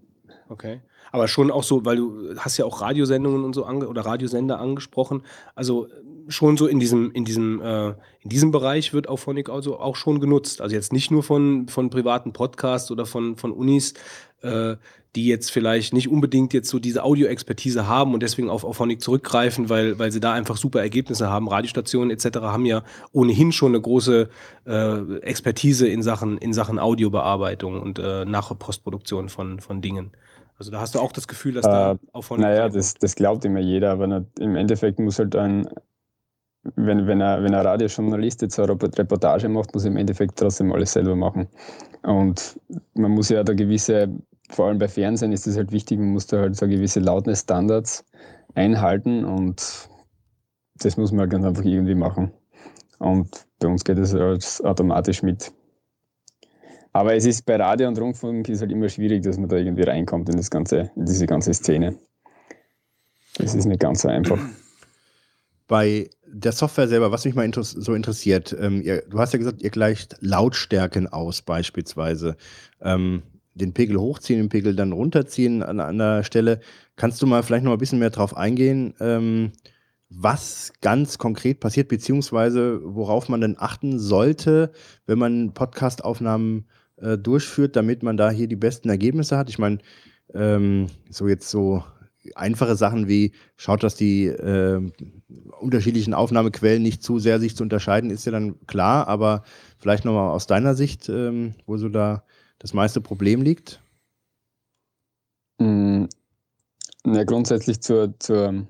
Okay. 0.49 0.81
Aber 1.11 1.27
schon 1.27 1.51
auch 1.51 1.63
so, 1.63 1.85
weil 1.85 1.97
du 1.97 2.35
hast 2.37 2.57
ja 2.57 2.65
auch 2.65 2.81
Radiosendungen 2.81 3.43
und 3.43 3.53
so 3.53 3.65
ange 3.65 3.87
oder 3.87 4.01
Radiosender 4.01 4.59
angesprochen. 4.59 5.23
Also 5.53 5.87
schon 6.27 6.57
so 6.57 6.65
in 6.65 6.79
diesem, 6.79 7.11
in 7.11 7.25
diesem, 7.25 7.61
äh, 7.61 7.89
in 8.21 8.29
diesem 8.29 8.49
Bereich 8.49 8.93
wird 8.93 9.07
Auphonic 9.07 9.49
also 9.49 9.79
auch 9.79 9.95
schon 9.95 10.19
genutzt. 10.19 10.61
Also 10.61 10.75
jetzt 10.75 10.91
nicht 10.91 11.11
nur 11.11 11.21
von, 11.21 11.67
von 11.67 11.91
privaten 11.91 12.33
Podcasts 12.33 12.89
oder 12.89 13.05
von, 13.05 13.35
von 13.35 13.51
Unis, 13.51 13.93
äh, 14.41 14.77
die 15.15 15.27
jetzt 15.27 15.51
vielleicht 15.51 15.93
nicht 15.93 16.09
unbedingt 16.09 16.53
jetzt 16.53 16.69
so 16.69 16.79
diese 16.79 17.03
Audio-Expertise 17.03 17.87
haben 17.87 18.13
und 18.13 18.23
deswegen 18.23 18.49
auf 18.49 18.63
Auphonic 18.63 19.01
zurückgreifen, 19.01 19.69
weil, 19.69 19.99
weil 19.99 20.11
sie 20.11 20.19
da 20.19 20.33
einfach 20.33 20.57
super 20.57 20.81
Ergebnisse 20.81 21.29
haben. 21.29 21.47
Radiostationen 21.47 22.09
etc. 22.09 22.39
haben 22.39 22.65
ja 22.65 22.83
ohnehin 23.11 23.51
schon 23.51 23.73
eine 23.73 23.81
große 23.81 24.29
äh, 24.65 25.17
Expertise 25.19 25.87
in 25.87 26.01
Sachen, 26.01 26.39
in 26.39 26.53
Sachen 26.53 26.79
Audiobearbeitung 26.79 27.79
und 27.79 27.99
äh, 27.99 28.25
Nachpostproduktion 28.25 29.29
von, 29.29 29.59
von 29.59 29.81
Dingen. 29.81 30.11
Also 30.57 30.71
da 30.71 30.79
hast 30.79 30.95
du 30.95 30.99
auch 30.99 31.11
das 31.11 31.27
Gefühl, 31.27 31.53
dass 31.53 31.63
da 31.63 31.93
äh, 31.93 31.97
Auphonic. 32.11 32.45
Naja, 32.45 32.69
das, 32.69 32.95
das 32.95 33.15
glaubt 33.15 33.45
immer 33.45 33.59
jeder, 33.59 33.91
aber 33.91 34.25
im 34.39 34.55
Endeffekt 34.55 34.97
muss 34.97 35.19
halt 35.19 35.35
ein, 35.35 35.67
wenn, 36.75 37.05
wenn, 37.05 37.21
er, 37.21 37.43
wenn 37.43 37.53
ein 37.53 37.65
Radiojournalist 37.65 38.41
jetzt 38.41 38.59
eine 38.59 38.69
Reportage 38.69 39.47
macht, 39.49 39.73
muss 39.73 39.83
er 39.83 39.91
im 39.91 39.97
Endeffekt 39.97 40.39
trotzdem 40.39 40.71
alles 40.71 40.93
selber 40.93 41.15
machen. 41.15 41.47
Und 42.01 42.59
man 42.95 43.11
muss 43.11 43.29
ja 43.29 43.43
da 43.43 43.53
gewisse 43.53 44.09
vor 44.49 44.67
allem 44.67 44.77
bei 44.77 44.87
Fernsehen 44.87 45.31
ist 45.31 45.47
es 45.47 45.57
halt 45.57 45.71
wichtig, 45.71 45.99
man 45.99 46.09
muss 46.09 46.27
da 46.27 46.39
halt 46.39 46.55
so 46.55 46.67
gewisse 46.67 46.99
Lautness-Standards 46.99 48.05
einhalten 48.55 49.25
und 49.25 49.89
das 50.75 50.97
muss 50.97 51.11
man 51.11 51.21
halt 51.21 51.31
ganz 51.31 51.45
einfach 51.45 51.63
irgendwie 51.63 51.95
machen. 51.95 52.31
Und 52.99 53.45
bei 53.59 53.67
uns 53.67 53.83
geht 53.83 53.97
es 53.97 54.13
halt 54.13 54.61
automatisch 54.63 55.23
mit. 55.23 55.51
Aber 56.91 57.15
es 57.15 57.25
ist 57.25 57.45
bei 57.45 57.55
Radio 57.55 57.87
und 57.87 57.99
Rundfunk 57.99 58.47
ist 58.49 58.61
halt 58.61 58.71
immer 58.71 58.87
schwierig, 58.87 59.23
dass 59.23 59.37
man 59.37 59.49
da 59.49 59.57
irgendwie 59.57 59.83
reinkommt 59.83 60.29
in, 60.29 60.37
das 60.37 60.51
ganze, 60.51 60.91
in 60.95 61.05
diese 61.05 61.25
ganze 61.25 61.53
Szene. 61.53 61.97
Das 63.37 63.55
ist 63.55 63.65
nicht 63.65 63.79
ganz 63.79 64.03
so 64.03 64.09
einfach. 64.09 64.39
Bei 65.67 66.09
der 66.27 66.51
Software 66.51 66.87
selber, 66.87 67.11
was 67.11 67.25
mich 67.25 67.33
mal 67.33 67.45
inter 67.45 67.63
so 67.63 67.95
interessiert, 67.95 68.55
ähm, 68.59 68.81
ihr, 68.83 69.01
du 69.09 69.17
hast 69.17 69.33
ja 69.33 69.39
gesagt, 69.39 69.63
ihr 69.63 69.71
gleicht 69.71 70.17
Lautstärken 70.19 71.07
aus 71.07 71.41
beispielsweise. 71.41 72.37
Ähm, 72.79 73.23
den 73.55 73.73
Pegel 73.73 73.97
hochziehen, 73.97 74.39
den 74.39 74.49
Pegel 74.49 74.75
dann 74.75 74.91
runterziehen 74.91 75.63
an 75.63 75.79
einer 75.79 76.23
Stelle. 76.23 76.59
Kannst 76.95 77.21
du 77.21 77.27
mal 77.27 77.43
vielleicht 77.43 77.63
noch 77.63 77.71
ein 77.71 77.77
bisschen 77.77 77.99
mehr 77.99 78.09
drauf 78.09 78.35
eingehen, 78.35 78.93
ähm, 78.99 79.51
was 80.09 80.73
ganz 80.81 81.17
konkret 81.17 81.59
passiert, 81.59 81.87
beziehungsweise 81.87 82.81
worauf 82.83 83.29
man 83.29 83.41
denn 83.41 83.55
achten 83.57 83.99
sollte, 83.99 84.71
wenn 85.07 85.17
man 85.17 85.53
Podcastaufnahmen 85.53 86.65
äh, 86.97 87.17
durchführt, 87.17 87.75
damit 87.75 88.03
man 88.03 88.17
da 88.17 88.29
hier 88.29 88.47
die 88.47 88.55
besten 88.55 88.89
Ergebnisse 88.89 89.37
hat. 89.37 89.49
Ich 89.49 89.57
meine, 89.57 89.79
ähm, 90.33 90.87
so 91.09 91.27
jetzt 91.27 91.49
so 91.49 91.83
einfache 92.35 92.75
Sachen 92.75 93.07
wie 93.07 93.33
schaut, 93.57 93.83
dass 93.83 93.95
die 93.95 94.25
äh, 94.27 94.81
unterschiedlichen 95.59 96.13
Aufnahmequellen 96.13 96.81
nicht 96.81 97.03
zu 97.03 97.19
sehr 97.19 97.39
sich 97.39 97.55
zu 97.55 97.63
unterscheiden, 97.63 98.09
ist 98.09 98.25
ja 98.25 98.31
dann 98.31 98.65
klar, 98.65 99.07
aber 99.07 99.43
vielleicht 99.79 100.05
nochmal 100.05 100.29
aus 100.29 100.47
deiner 100.47 100.75
Sicht, 100.75 101.09
ähm, 101.09 101.55
wo 101.65 101.77
so 101.77 101.89
da 101.89 102.23
das 102.63 102.73
meiste 102.73 102.99
Problem 102.99 103.43
liegt? 103.43 103.79
Mm, 105.59 106.05
na, 107.03 107.23
grundsätzlich 107.23 107.81
zur, 107.81 108.19
zur, 108.19 108.65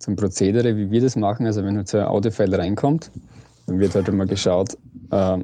zum 0.00 0.16
Prozedere, 0.16 0.76
wie 0.76 0.90
wir 0.90 1.00
das 1.00 1.14
machen. 1.14 1.46
Also 1.46 1.62
wenn 1.62 1.76
halt 1.76 1.86
so 1.86 1.98
ein 1.98 2.06
Audiofile 2.06 2.58
reinkommt, 2.58 3.12
dann 3.68 3.78
wird 3.78 3.94
halt 3.94 4.08
immer 4.08 4.26
geschaut, 4.26 4.76
äh, 5.12 5.38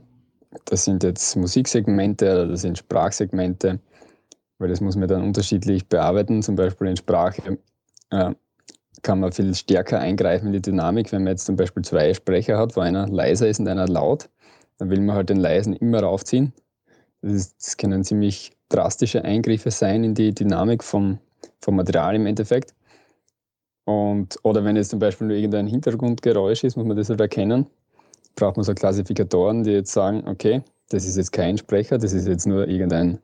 das 0.64 0.84
sind 0.84 1.04
jetzt 1.04 1.36
Musiksegmente 1.36 2.32
oder 2.32 2.48
das 2.48 2.62
sind 2.62 2.78
Sprachsegmente 2.78 3.78
weil 4.60 4.68
das 4.68 4.80
muss 4.80 4.94
man 4.94 5.08
dann 5.08 5.22
unterschiedlich 5.22 5.88
bearbeiten. 5.88 6.42
Zum 6.42 6.54
Beispiel 6.54 6.88
in 6.88 6.96
Sprache 6.96 7.58
äh, 8.10 8.34
kann 9.02 9.20
man 9.20 9.32
viel 9.32 9.54
stärker 9.54 9.98
eingreifen 9.98 10.48
in 10.48 10.52
die 10.52 10.62
Dynamik. 10.62 11.10
Wenn 11.10 11.24
man 11.24 11.32
jetzt 11.32 11.46
zum 11.46 11.56
Beispiel 11.56 11.82
zwei 11.82 12.12
Sprecher 12.14 12.58
hat, 12.58 12.76
wo 12.76 12.80
einer 12.80 13.08
leiser 13.08 13.48
ist 13.48 13.58
und 13.58 13.68
einer 13.68 13.88
laut, 13.88 14.28
dann 14.78 14.90
will 14.90 15.00
man 15.00 15.16
halt 15.16 15.30
den 15.30 15.38
leisen 15.38 15.72
immer 15.72 16.02
raufziehen. 16.02 16.52
Das, 17.22 17.76
können 17.76 18.04
ziemlich 18.04 18.52
drastische 18.68 19.24
Eingriffe 19.24 19.70
sein 19.70 20.04
in 20.04 20.14
die 20.14 20.34
Dynamik 20.34 20.82
vom, 20.82 21.18
vom 21.60 21.76
Material 21.76 22.14
im 22.14 22.26
Endeffekt. 22.26 22.74
Und, 23.84 24.38
oder 24.42 24.64
wenn 24.64 24.76
jetzt 24.76 24.90
zum 24.90 24.98
Beispiel 24.98 25.26
nur 25.26 25.36
irgendein 25.36 25.66
Hintergrundgeräusch 25.66 26.64
ist, 26.64 26.76
muss 26.76 26.86
man 26.86 26.96
das 26.96 27.10
halt 27.10 27.20
erkennen. 27.20 27.66
Braucht 28.36 28.56
man 28.56 28.64
so 28.64 28.72
Klassifikatoren, 28.72 29.64
die 29.64 29.72
jetzt 29.72 29.92
sagen, 29.92 30.26
okay, 30.26 30.62
das 30.88 31.04
ist 31.04 31.16
jetzt 31.16 31.32
kein 31.32 31.58
Sprecher, 31.58 31.98
das 31.98 32.12
ist 32.12 32.26
jetzt 32.26 32.46
nur 32.46 32.68
irgendein 32.68 33.18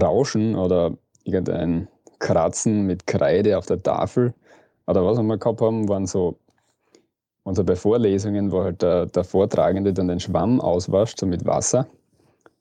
Rauschen 0.00 0.54
oder 0.56 0.96
irgendein 1.24 1.88
Kratzen 2.18 2.86
mit 2.86 3.06
Kreide 3.06 3.58
auf 3.58 3.66
der 3.66 3.82
Tafel 3.82 4.32
oder 4.86 5.04
was 5.04 5.18
wir 5.20 5.38
gehabt 5.38 5.60
haben, 5.60 5.88
waren 5.88 6.06
so, 6.06 6.38
bei 7.44 7.76
Vorlesungen, 7.76 8.50
wo 8.50 8.62
halt 8.62 8.82
der, 8.82 9.06
der 9.06 9.24
Vortragende 9.24 9.92
dann 9.92 10.08
den 10.08 10.20
Schwamm 10.20 10.60
auswascht, 10.60 11.20
so 11.20 11.26
mit 11.26 11.44
Wasser. 11.44 11.86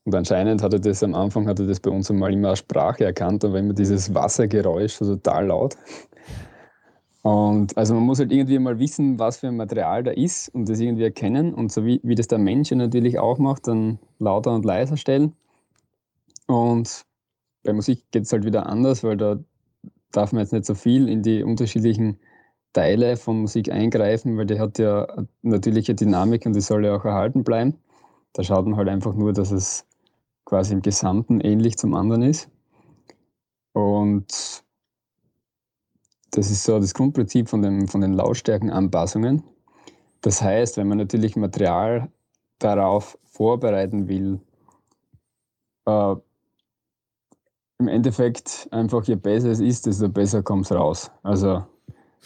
Und 0.06 0.14
anscheinend 0.14 0.62
hat 0.62 0.72
er 0.72 0.80
das 0.80 1.02
am 1.02 1.16
Anfang 1.16 1.48
hat 1.48 1.60
er 1.60 1.66
das 1.66 1.80
bei 1.80 1.90
uns 1.90 2.12
einmal 2.12 2.32
immer 2.32 2.50
als 2.50 2.60
Sprache 2.60 3.04
erkannt, 3.06 3.44
und 3.44 3.54
war 3.54 3.60
immer 3.60 3.74
dieses 3.74 4.14
Wassergeräusch 4.14 4.94
so 4.94 5.16
total 5.16 5.48
laut. 5.48 5.76
Und 7.24 7.76
also 7.76 7.96
man 7.96 8.04
muss 8.04 8.20
halt 8.20 8.32
irgendwie 8.32 8.60
mal 8.60 8.78
wissen, 8.78 9.18
was 9.18 9.38
für 9.38 9.48
ein 9.48 9.58
Material 9.58 10.04
da 10.04 10.12
ist 10.12 10.50
und 10.50 10.70
das 10.70 10.80
irgendwie 10.80 11.06
erkennen. 11.06 11.56
Und 11.56 11.72
so 11.72 11.84
wie, 11.84 12.00
wie 12.04 12.14
das 12.14 12.28
der 12.28 12.38
Mensch 12.38 12.70
natürlich 12.70 13.18
auch 13.18 13.40
macht, 13.40 13.68
dann 13.68 13.98
lauter 14.20 14.54
und 14.54 14.64
leiser 14.64 14.96
stellen. 14.96 15.34
Und 16.46 17.04
bei 17.64 17.74
Musik 17.74 18.04
geht 18.12 18.26
es 18.26 18.32
halt 18.32 18.46
wieder 18.46 18.68
anders, 18.68 19.04
weil 19.04 19.18
da 19.18 19.40
darf 20.12 20.34
man 20.34 20.42
jetzt 20.44 20.54
nicht 20.54 20.68
so 20.68 20.76
viel 20.76 21.10
in 21.10 21.24
die 21.24 21.42
unterschiedlichen 21.42 22.20
Teile 22.74 23.18
von 23.18 23.42
Musik 23.42 23.72
eingreifen, 23.72 24.38
weil 24.38 24.46
die 24.46 24.60
hat 24.60 24.78
ja 24.78 25.08
natürliche 25.42 25.96
Dynamik 25.96 26.46
und 26.46 26.54
die 26.54 26.62
soll 26.62 26.86
ja 26.86 26.96
auch 26.96 27.06
erhalten 27.06 27.44
bleiben. 27.44 27.74
Da 28.34 28.44
schaut 28.44 28.68
man 28.68 28.78
halt 28.78 28.90
einfach 28.90 29.16
nur, 29.16 29.34
dass 29.34 29.50
es 29.50 29.88
quasi 30.56 30.74
im 30.74 30.82
Gesamten 30.82 31.42
ähnlich 31.42 31.78
zum 31.78 31.94
anderen 31.94 32.22
ist. 32.22 32.50
Und 33.74 34.64
das 36.32 36.50
ist 36.50 36.64
so 36.64 36.80
das 36.80 36.94
Grundprinzip 36.94 37.50
von, 37.50 37.62
dem, 37.62 37.90
von 37.90 38.00
den 38.00 38.14
Lautstärkenanpassungen. 38.14 39.44
Das 40.22 40.42
heißt, 40.42 40.78
wenn 40.78 40.88
man 40.88 40.98
natürlich 40.98 41.36
Material 41.36 42.10
darauf 42.60 43.18
vorbereiten 43.26 44.08
will, 44.08 44.40
äh, 45.88 46.16
im 47.80 47.90
Endeffekt 47.90 48.70
einfach, 48.72 49.04
je 49.04 49.16
besser 49.16 49.50
es 49.50 49.60
ist, 49.60 49.86
desto 49.86 50.08
besser 50.08 50.42
kommt 50.42 50.68
es 50.68 50.72
raus. 50.72 51.12
Also 51.22 51.66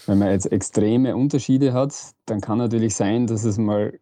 wenn 0.05 0.19
man 0.19 0.29
jetzt 0.29 0.51
extreme 0.51 1.15
Unterschiede 1.15 1.73
hat, 1.73 1.95
dann 2.27 2.41
kann 2.41 2.59
natürlich 2.59 2.95
sein, 2.95 3.25
dass 3.25 3.43
es 3.43 3.57
mal 3.57 3.99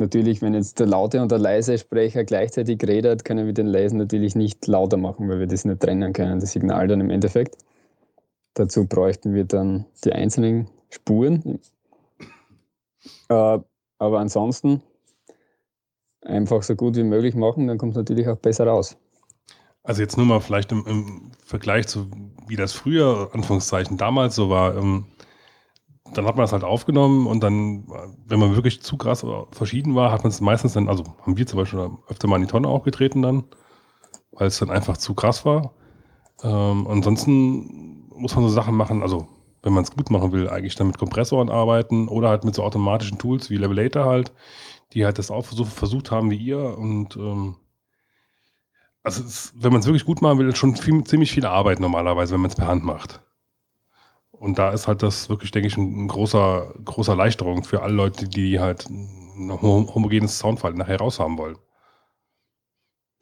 natürlich, 0.00 0.42
wenn 0.42 0.54
jetzt 0.54 0.80
der 0.80 0.86
laute 0.86 1.22
und 1.22 1.30
der 1.30 1.38
leise 1.38 1.78
Sprecher 1.78 2.24
gleichzeitig 2.24 2.82
redet, 2.82 3.24
können 3.24 3.46
wir 3.46 3.52
den 3.52 3.66
leisen 3.66 3.98
natürlich 3.98 4.34
nicht 4.34 4.66
lauter 4.66 4.96
machen, 4.96 5.28
weil 5.28 5.38
wir 5.38 5.46
das 5.46 5.64
nicht 5.64 5.80
trennen 5.80 6.12
können, 6.12 6.40
das 6.40 6.52
Signal 6.52 6.88
dann 6.88 7.00
im 7.00 7.10
Endeffekt. 7.10 7.56
Dazu 8.54 8.86
bräuchten 8.86 9.34
wir 9.34 9.44
dann 9.44 9.86
die 10.04 10.12
einzelnen 10.12 10.68
Spuren. 10.90 11.60
Äh, 13.28 13.58
aber 13.98 14.18
ansonsten 14.18 14.82
einfach 16.22 16.62
so 16.62 16.74
gut 16.74 16.96
wie 16.96 17.04
möglich 17.04 17.34
machen, 17.34 17.66
dann 17.68 17.78
kommt 17.78 17.92
es 17.92 17.96
natürlich 17.96 18.28
auch 18.28 18.36
besser 18.36 18.66
raus. 18.66 18.96
Also 19.82 20.02
jetzt 20.02 20.16
nur 20.16 20.26
mal 20.26 20.40
vielleicht 20.40 20.72
im, 20.72 20.84
im, 20.86 21.30
Vergleich 21.44 21.88
zu, 21.88 22.10
wie 22.46 22.56
das 22.56 22.72
früher, 22.72 23.30
Anführungszeichen, 23.32 23.96
damals 23.96 24.34
so 24.36 24.50
war. 24.50 24.76
Ähm, 24.76 25.06
dann 26.14 26.26
hat 26.26 26.36
man 26.36 26.44
das 26.44 26.52
halt 26.52 26.64
aufgenommen 26.64 27.26
und 27.26 27.42
dann, 27.42 27.86
wenn 28.26 28.38
man 28.38 28.54
wirklich 28.54 28.82
zu 28.82 28.96
krass 28.96 29.24
verschieden 29.50 29.94
war, 29.94 30.12
hat 30.12 30.22
man 30.22 30.30
es 30.30 30.40
meistens 30.40 30.72
dann, 30.74 30.88
also 30.88 31.04
haben 31.22 31.36
wir 31.36 31.46
zum 31.46 31.58
Beispiel 31.58 31.90
öfter 32.08 32.28
mal 32.28 32.36
in 32.36 32.42
die 32.42 32.48
Tonne 32.48 32.68
auch 32.68 32.84
getreten 32.84 33.22
dann, 33.22 33.44
weil 34.32 34.48
es 34.48 34.58
dann 34.58 34.70
einfach 34.70 34.96
zu 34.96 35.14
krass 35.14 35.44
war. 35.44 35.74
Ähm, 36.42 36.86
ansonsten 36.88 38.08
muss 38.14 38.34
man 38.34 38.44
so 38.44 38.50
Sachen 38.50 38.74
machen, 38.74 39.02
also 39.02 39.28
wenn 39.62 39.72
man 39.72 39.84
es 39.84 39.90
gut 39.90 40.10
machen 40.10 40.32
will, 40.32 40.48
eigentlich 40.48 40.74
dann 40.74 40.86
mit 40.86 40.98
Kompressoren 40.98 41.50
arbeiten 41.50 42.08
oder 42.08 42.30
halt 42.30 42.44
mit 42.44 42.54
so 42.54 42.62
automatischen 42.62 43.18
Tools 43.18 43.50
wie 43.50 43.56
Levelator 43.56 44.04
halt, 44.04 44.32
die 44.92 45.04
halt 45.04 45.18
das 45.18 45.30
auch 45.30 45.44
versuch, 45.44 45.68
versucht 45.68 46.10
haben 46.10 46.30
wie 46.30 46.36
ihr 46.36 46.78
und 46.78 47.16
ähm, 47.16 47.56
also 49.02 49.22
es, 49.22 49.52
wenn 49.56 49.72
man 49.72 49.80
es 49.80 49.86
wirklich 49.86 50.04
gut 50.04 50.22
machen 50.22 50.38
will, 50.38 50.54
schon 50.54 50.76
viel, 50.76 51.04
ziemlich 51.04 51.32
viel 51.32 51.46
Arbeit 51.46 51.80
normalerweise, 51.80 52.34
wenn 52.34 52.42
man 52.42 52.50
es 52.50 52.56
per 52.56 52.66
Hand 52.68 52.84
macht. 52.84 53.22
Und 54.40 54.58
da 54.58 54.70
ist 54.70 54.88
halt 54.88 55.02
das 55.02 55.28
wirklich, 55.28 55.50
denke 55.50 55.68
ich, 55.68 55.76
ein, 55.76 56.08
großer, 56.08 56.72
großer 56.82 57.12
Erleichterung 57.12 57.62
für 57.62 57.82
alle 57.82 57.92
Leute, 57.92 58.26
die 58.26 58.58
halt 58.58 58.88
ein 58.88 59.52
homogenes 59.60 60.38
Soundfall 60.38 60.72
nachher 60.72 60.96
raushaben 60.96 61.36
wollen. 61.36 61.58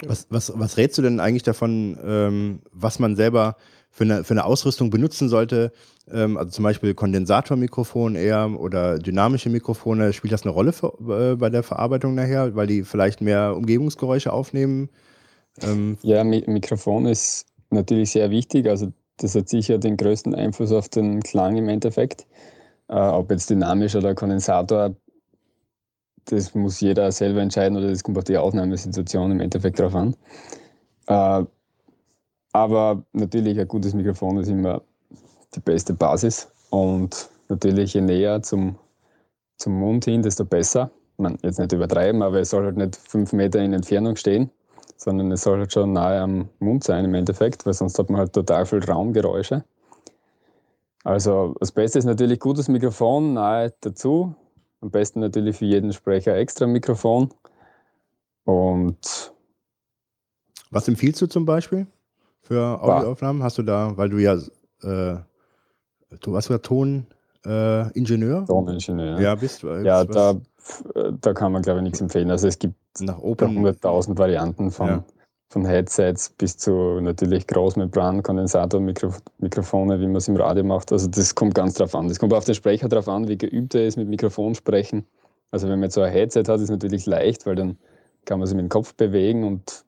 Was, 0.05 0.28
was, 0.31 0.53
was 0.55 0.77
rätst 0.77 0.97
du 0.97 1.03
denn 1.03 1.19
eigentlich 1.19 1.43
davon, 1.43 1.99
ähm, 2.05 2.61
was 2.70 3.01
man 3.01 3.16
selber 3.16 3.57
für 3.90 4.05
eine, 4.05 4.23
für 4.23 4.35
eine 4.35 4.45
Ausrüstung 4.45 4.90
benutzen 4.90 5.28
sollte? 5.28 5.73
Ähm, 6.09 6.36
also 6.36 6.53
zum 6.53 6.62
Beispiel 6.62 6.95
Kondensatormikrofon 6.95 8.15
eher 8.15 8.49
oder 8.57 9.01
dynamische 9.01 9.51
Mikrofone. 9.51 10.12
Spielt 10.12 10.32
das 10.32 10.45
eine 10.45 10.53
Rolle 10.53 10.73
für, 10.73 11.32
äh, 11.32 11.35
bei 11.35 11.51
der 11.51 11.65
Verarbeitung 11.65 12.15
nachher, 12.15 12.55
weil 12.55 12.69
die 12.69 12.85
vielleicht 12.85 13.23
mehr 13.23 13.57
Umgebungsgeräusche 13.57 14.32
aufnehmen? 14.32 14.89
Ähm 15.62 15.99
ja, 16.03 16.23
Mikrofon 16.23 17.07
ist 17.07 17.47
natürlich 17.70 18.12
sehr 18.12 18.31
wichtig. 18.31 18.69
Also 18.69 18.93
das 19.19 19.35
hat 19.35 19.49
sicher 19.49 19.78
den 19.78 19.97
größten 19.97 20.35
Einfluss 20.35 20.73
auf 20.73 20.89
den 20.89 21.20
Klang 21.23 21.57
im 21.57 21.69
Endeffekt. 21.69 22.27
Äh, 22.89 22.95
ob 22.95 23.31
jetzt 23.31 23.51
dynamisch 23.51 23.95
oder 23.95 24.15
Kondensator, 24.15 24.95
das 26.27 26.55
muss 26.55 26.81
jeder 26.81 27.11
selber 27.12 27.40
entscheiden 27.40 27.77
oder 27.77 27.89
das 27.89 28.03
kommt 28.03 28.19
auf 28.19 28.24
die 28.24 28.39
Aufnahmesituation 28.39 29.32
im 29.32 29.40
Endeffekt 29.40 29.78
drauf 29.78 29.95
an. 29.95 30.16
Äh, 31.07 31.45
aber 32.53 33.03
natürlich 33.12 33.59
ein 33.61 33.69
gutes 33.69 33.95
Mikrofon 33.95 34.39
ist 34.39 34.49
immer 34.49 34.82
die 35.55 35.61
beste 35.61 35.95
Basis 35.95 36.49
und 36.70 37.28
natürlich 37.49 37.95
je 37.95 38.01
näher 38.01 38.43
zum, 38.43 38.77
zum 39.57 39.78
Mund 39.78 40.05
hin, 40.05 40.23
desto 40.23 40.45
besser. 40.45 40.90
Man 41.19 41.36
jetzt 41.43 41.59
nicht 41.59 41.73
übertreiben, 41.73 42.23
aber 42.23 42.40
es 42.40 42.51
soll 42.51 42.65
halt 42.65 42.77
nicht 42.77 42.95
fünf 42.95 43.32
Meter 43.32 43.59
in 43.61 43.73
Entfernung 43.73 44.16
stehen 44.16 44.51
sondern 44.99 45.31
es 45.31 45.43
soll 45.43 45.61
halt 45.61 45.73
schon 45.73 45.93
nahe 45.93 46.20
am 46.20 46.49
Mund 46.59 46.83
sein 46.83 47.05
im 47.05 47.15
Endeffekt, 47.15 47.65
weil 47.65 47.73
sonst 47.73 47.99
hat 47.99 48.11
man 48.11 48.19
halt 48.19 48.33
total 48.33 48.66
viel 48.66 48.85
Raumgeräusche. 48.85 49.65
Also 51.05 51.55
das 51.61 51.70
Beste 51.73 52.01
ist 52.01 52.05
natürlich 52.05 52.41
gutes 52.41 52.69
Mikrofon 52.69 53.33
nahe 53.33 53.73
dazu. 53.81 54.35
Am 54.81 54.91
besten 54.91 55.20
natürlich 55.20 55.57
für 55.57 55.65
jeden 55.65 55.93
Sprecher 55.93 56.37
extra 56.37 56.66
Mikrofon. 56.66 57.31
Und 58.45 59.33
was 60.70 60.89
empfiehlst 60.89 61.23
du 61.23 61.27
zum 61.27 61.47
Beispiel 61.47 61.87
für 62.43 62.83
Audioaufnahmen? 62.83 63.43
Hast 63.43 63.59
du 63.59 63.62
da, 63.62 63.97
weil 63.97 64.09
du 64.09 64.19
ja, 64.19 64.35
äh, 64.35 65.16
du 66.20 66.33
warst 66.33 66.51
ja 66.51 66.59
Toningenieur? 66.59 68.43
Äh, 68.43 68.47
Toningenieur. 68.47 69.20
Ja, 69.20 69.35
bist 69.37 69.62
du. 69.62 69.69
Ja, 69.85 70.05
da 70.05 70.35
da 71.20 71.33
kann 71.33 71.53
man, 71.53 71.62
glaube 71.62 71.81
ich, 71.81 71.85
nichts 71.85 72.01
empfehlen. 72.01 72.31
Also 72.31 72.49
es 72.49 72.59
gibt 72.59 72.77
nach 73.01 73.19
100.000 73.19 74.19
Varianten 74.19 74.70
von, 74.70 74.86
ja. 74.89 75.05
von 75.51 75.65
Headsets 75.65 76.31
bis 76.31 76.56
zu 76.56 77.01
natürlich 77.01 77.47
Großmembran, 77.47 78.23
Kondensatormikrofone, 78.23 80.01
wie 80.01 80.06
man 80.06 80.16
es 80.16 80.28
im 80.28 80.36
Radio 80.36 80.65
macht. 80.65 80.93
Also 80.93 81.09
das 81.09 81.35
kommt 81.35 81.55
ganz 81.55 81.74
drauf 81.74 81.94
an. 81.94 82.09
Das 82.09 82.19
kommt 82.19 82.32
auf 82.32 82.44
den 82.44 82.55
Sprecher 82.55 82.89
drauf 82.89 83.09
an, 83.09 83.28
wie 83.28 83.39
geübt 83.39 83.74
er 83.74 83.86
ist 83.86 83.97
mit 83.97 84.09
Mikrofon 84.09 84.55
sprechen. 84.55 85.06
Also 85.51 85.66
wenn 85.69 85.78
man 85.78 85.85
jetzt 85.85 85.94
so 85.94 86.02
ein 86.02 86.12
Headset 86.12 86.44
hat, 86.48 86.56
ist 86.56 86.62
es 86.62 86.70
natürlich 86.70 87.06
leicht, 87.06 87.47
weil 87.47 87.55
dann 87.55 87.78
kann 88.24 88.39
man 88.39 88.47
sich 88.47 88.56
mit 88.56 88.65
dem 88.65 88.69
Kopf 88.69 88.94
bewegen 88.94 89.44
und 89.44 89.85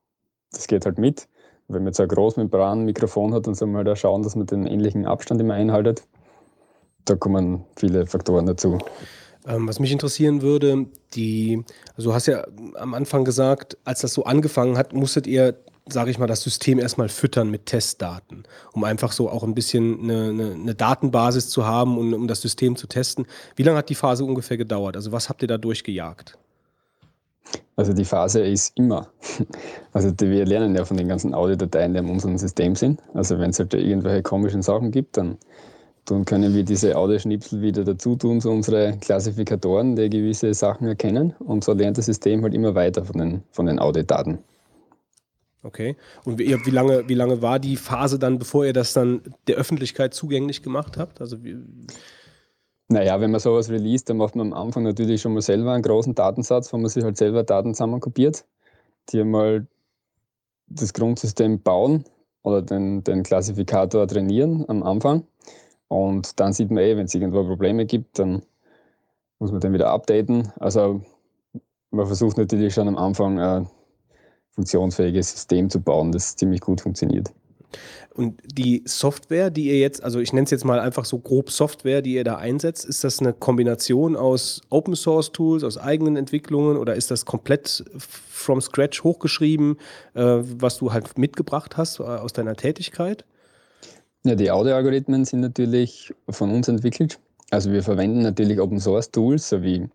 das 0.52 0.66
geht 0.66 0.86
halt 0.86 0.98
mit. 0.98 1.28
wenn 1.68 1.82
man 1.82 1.88
jetzt 1.88 1.98
so 1.98 2.02
ein 2.04 2.08
Großmembran-Mikrofon 2.08 3.34
hat, 3.34 3.46
dann 3.46 3.54
soll 3.54 3.68
man 3.68 3.78
halt 3.78 3.88
auch 3.88 3.96
schauen, 3.96 4.22
dass 4.22 4.34
man 4.36 4.46
den 4.46 4.66
ähnlichen 4.66 5.06
Abstand 5.06 5.40
immer 5.40 5.54
einhaltet. 5.54 6.04
da 7.04 7.16
kommen 7.16 7.64
viele 7.76 8.06
Faktoren 8.06 8.46
dazu. 8.46 8.78
Ähm, 9.46 9.66
was 9.66 9.80
mich 9.80 9.92
interessieren 9.92 10.42
würde, 10.42 10.86
die, 11.14 11.62
also 11.96 12.10
du 12.10 12.14
hast 12.14 12.26
ja 12.26 12.44
am 12.74 12.94
Anfang 12.94 13.24
gesagt, 13.24 13.78
als 13.84 14.00
das 14.00 14.12
so 14.12 14.24
angefangen 14.24 14.76
hat, 14.76 14.92
musstet 14.92 15.26
ihr, 15.26 15.56
sage 15.88 16.10
ich 16.10 16.18
mal, 16.18 16.26
das 16.26 16.42
System 16.42 16.78
erstmal 16.78 17.08
füttern 17.08 17.50
mit 17.50 17.66
Testdaten, 17.66 18.44
um 18.72 18.84
einfach 18.84 19.12
so 19.12 19.30
auch 19.30 19.42
ein 19.42 19.54
bisschen 19.54 20.02
eine, 20.02 20.28
eine, 20.28 20.52
eine 20.52 20.74
Datenbasis 20.74 21.48
zu 21.48 21.64
haben 21.64 21.96
und 21.98 22.12
um 22.12 22.28
das 22.28 22.42
System 22.42 22.76
zu 22.76 22.86
testen. 22.86 23.26
Wie 23.56 23.62
lange 23.62 23.78
hat 23.78 23.88
die 23.88 23.94
Phase 23.94 24.24
ungefähr 24.24 24.56
gedauert? 24.56 24.96
Also 24.96 25.10
was 25.10 25.28
habt 25.28 25.42
ihr 25.42 25.48
da 25.48 25.58
durchgejagt? 25.58 26.36
Also 27.76 27.92
die 27.92 28.04
Phase 28.04 28.40
ist 28.40 28.76
immer. 28.76 29.08
Also 29.92 30.12
die, 30.12 30.30
wir 30.30 30.46
lernen 30.46 30.76
ja 30.76 30.84
von 30.84 30.96
den 30.96 31.08
ganzen 31.08 31.34
Audiodateien, 31.34 31.94
die 31.94 31.98
in 31.98 32.08
unserem 32.08 32.38
System 32.38 32.76
sind. 32.76 33.02
Also 33.12 33.40
wenn 33.40 33.50
es 33.50 33.58
halt 33.58 33.74
irgendwelche 33.74 34.22
komischen 34.22 34.62
Sachen 34.62 34.92
gibt, 34.92 35.16
dann 35.16 35.36
dann 36.04 36.24
können 36.24 36.54
wir 36.54 36.64
diese 36.64 36.96
Audioschnipsel 36.96 37.62
wieder 37.62 37.84
dazu 37.84 38.16
tun 38.16 38.40
zu 38.40 38.50
unseren 38.50 38.98
Klassifikatoren, 39.00 39.96
die 39.96 40.10
gewisse 40.10 40.52
Sachen 40.54 40.88
erkennen. 40.88 41.34
Und 41.38 41.64
so 41.64 41.72
lernt 41.72 41.98
das 41.98 42.06
System 42.06 42.42
halt 42.42 42.54
immer 42.54 42.74
weiter 42.74 43.04
von 43.04 43.18
den, 43.18 43.42
von 43.50 43.66
den 43.66 43.78
Audiodaten. 43.78 44.38
Okay. 45.62 45.96
Und 46.24 46.38
wie, 46.38 46.56
wie, 46.64 46.70
lange, 46.70 47.08
wie 47.08 47.14
lange 47.14 47.42
war 47.42 47.58
die 47.58 47.76
Phase 47.76 48.18
dann, 48.18 48.38
bevor 48.38 48.64
ihr 48.64 48.72
das 48.72 48.92
dann 48.92 49.20
der 49.46 49.56
Öffentlichkeit 49.56 50.14
zugänglich 50.14 50.62
gemacht 50.62 50.96
habt? 50.96 51.20
Also 51.20 51.44
wie 51.44 51.58
naja, 52.92 53.20
wenn 53.20 53.30
man 53.30 53.38
sowas 53.38 53.70
release, 53.70 54.04
dann 54.04 54.16
macht 54.16 54.34
man 54.34 54.52
am 54.52 54.66
Anfang 54.66 54.82
natürlich 54.82 55.20
schon 55.20 55.32
mal 55.32 55.42
selber 55.42 55.72
einen 55.72 55.84
großen 55.84 56.16
Datensatz, 56.16 56.72
wo 56.72 56.76
man 56.76 56.90
sich 56.90 57.04
halt 57.04 57.16
selber 57.16 57.44
Daten 57.44 57.72
zusammenkopiert, 57.72 58.44
die 59.10 59.20
einmal 59.20 59.68
das 60.66 60.92
Grundsystem 60.92 61.62
bauen 61.62 62.04
oder 62.42 62.62
den, 62.62 63.04
den 63.04 63.22
Klassifikator 63.22 64.08
trainieren 64.08 64.64
am 64.68 64.82
Anfang. 64.82 65.24
Und 65.90 66.38
dann 66.38 66.52
sieht 66.52 66.70
man 66.70 66.84
eh, 66.84 66.96
wenn 66.96 67.06
es 67.06 67.14
irgendwo 67.16 67.42
Probleme 67.42 67.84
gibt, 67.84 68.20
dann 68.20 68.42
muss 69.40 69.50
man 69.50 69.60
den 69.60 69.72
wieder 69.72 69.90
updaten. 69.90 70.52
Also 70.60 71.00
man 71.90 72.06
versucht 72.06 72.38
natürlich 72.38 72.72
schon 72.74 72.86
am 72.86 72.96
Anfang 72.96 73.40
ein 73.40 73.66
funktionsfähiges 74.52 75.32
System 75.32 75.68
zu 75.68 75.80
bauen, 75.80 76.12
das 76.12 76.36
ziemlich 76.36 76.60
gut 76.60 76.80
funktioniert. 76.80 77.32
Und 78.14 78.40
die 78.44 78.84
Software, 78.86 79.50
die 79.50 79.66
ihr 79.66 79.80
jetzt, 79.80 80.04
also 80.04 80.20
ich 80.20 80.32
nenne 80.32 80.44
es 80.44 80.52
jetzt 80.52 80.64
mal 80.64 80.78
einfach 80.78 81.04
so 81.04 81.18
grob 81.18 81.50
Software, 81.50 82.02
die 82.02 82.14
ihr 82.14 82.24
da 82.24 82.36
einsetzt, 82.36 82.84
ist 82.84 83.02
das 83.02 83.18
eine 83.18 83.32
Kombination 83.32 84.14
aus 84.14 84.60
Open 84.70 84.94
Source 84.94 85.32
Tools, 85.32 85.64
aus 85.64 85.76
eigenen 85.76 86.14
Entwicklungen 86.14 86.76
oder 86.76 86.94
ist 86.94 87.10
das 87.10 87.24
komplett 87.24 87.84
from 87.98 88.60
scratch 88.60 89.02
hochgeschrieben, 89.02 89.76
äh, 90.14 90.22
was 90.22 90.78
du 90.78 90.92
halt 90.92 91.18
mitgebracht 91.18 91.76
hast 91.76 91.98
äh, 91.98 92.04
aus 92.04 92.32
deiner 92.32 92.54
Tätigkeit? 92.54 93.24
Ja, 94.24 94.34
die 94.34 94.50
Audioalgorithmen 94.50 95.24
sind 95.24 95.40
natürlich 95.40 96.12
von 96.28 96.50
uns 96.50 96.68
entwickelt. 96.68 97.18
Also 97.50 97.72
wir 97.72 97.82
verwenden 97.82 98.20
natürlich 98.20 98.60
Open 98.60 98.78
Source 98.78 99.10
Tools, 99.10 99.48
so 99.48 99.62
wie 99.62 99.88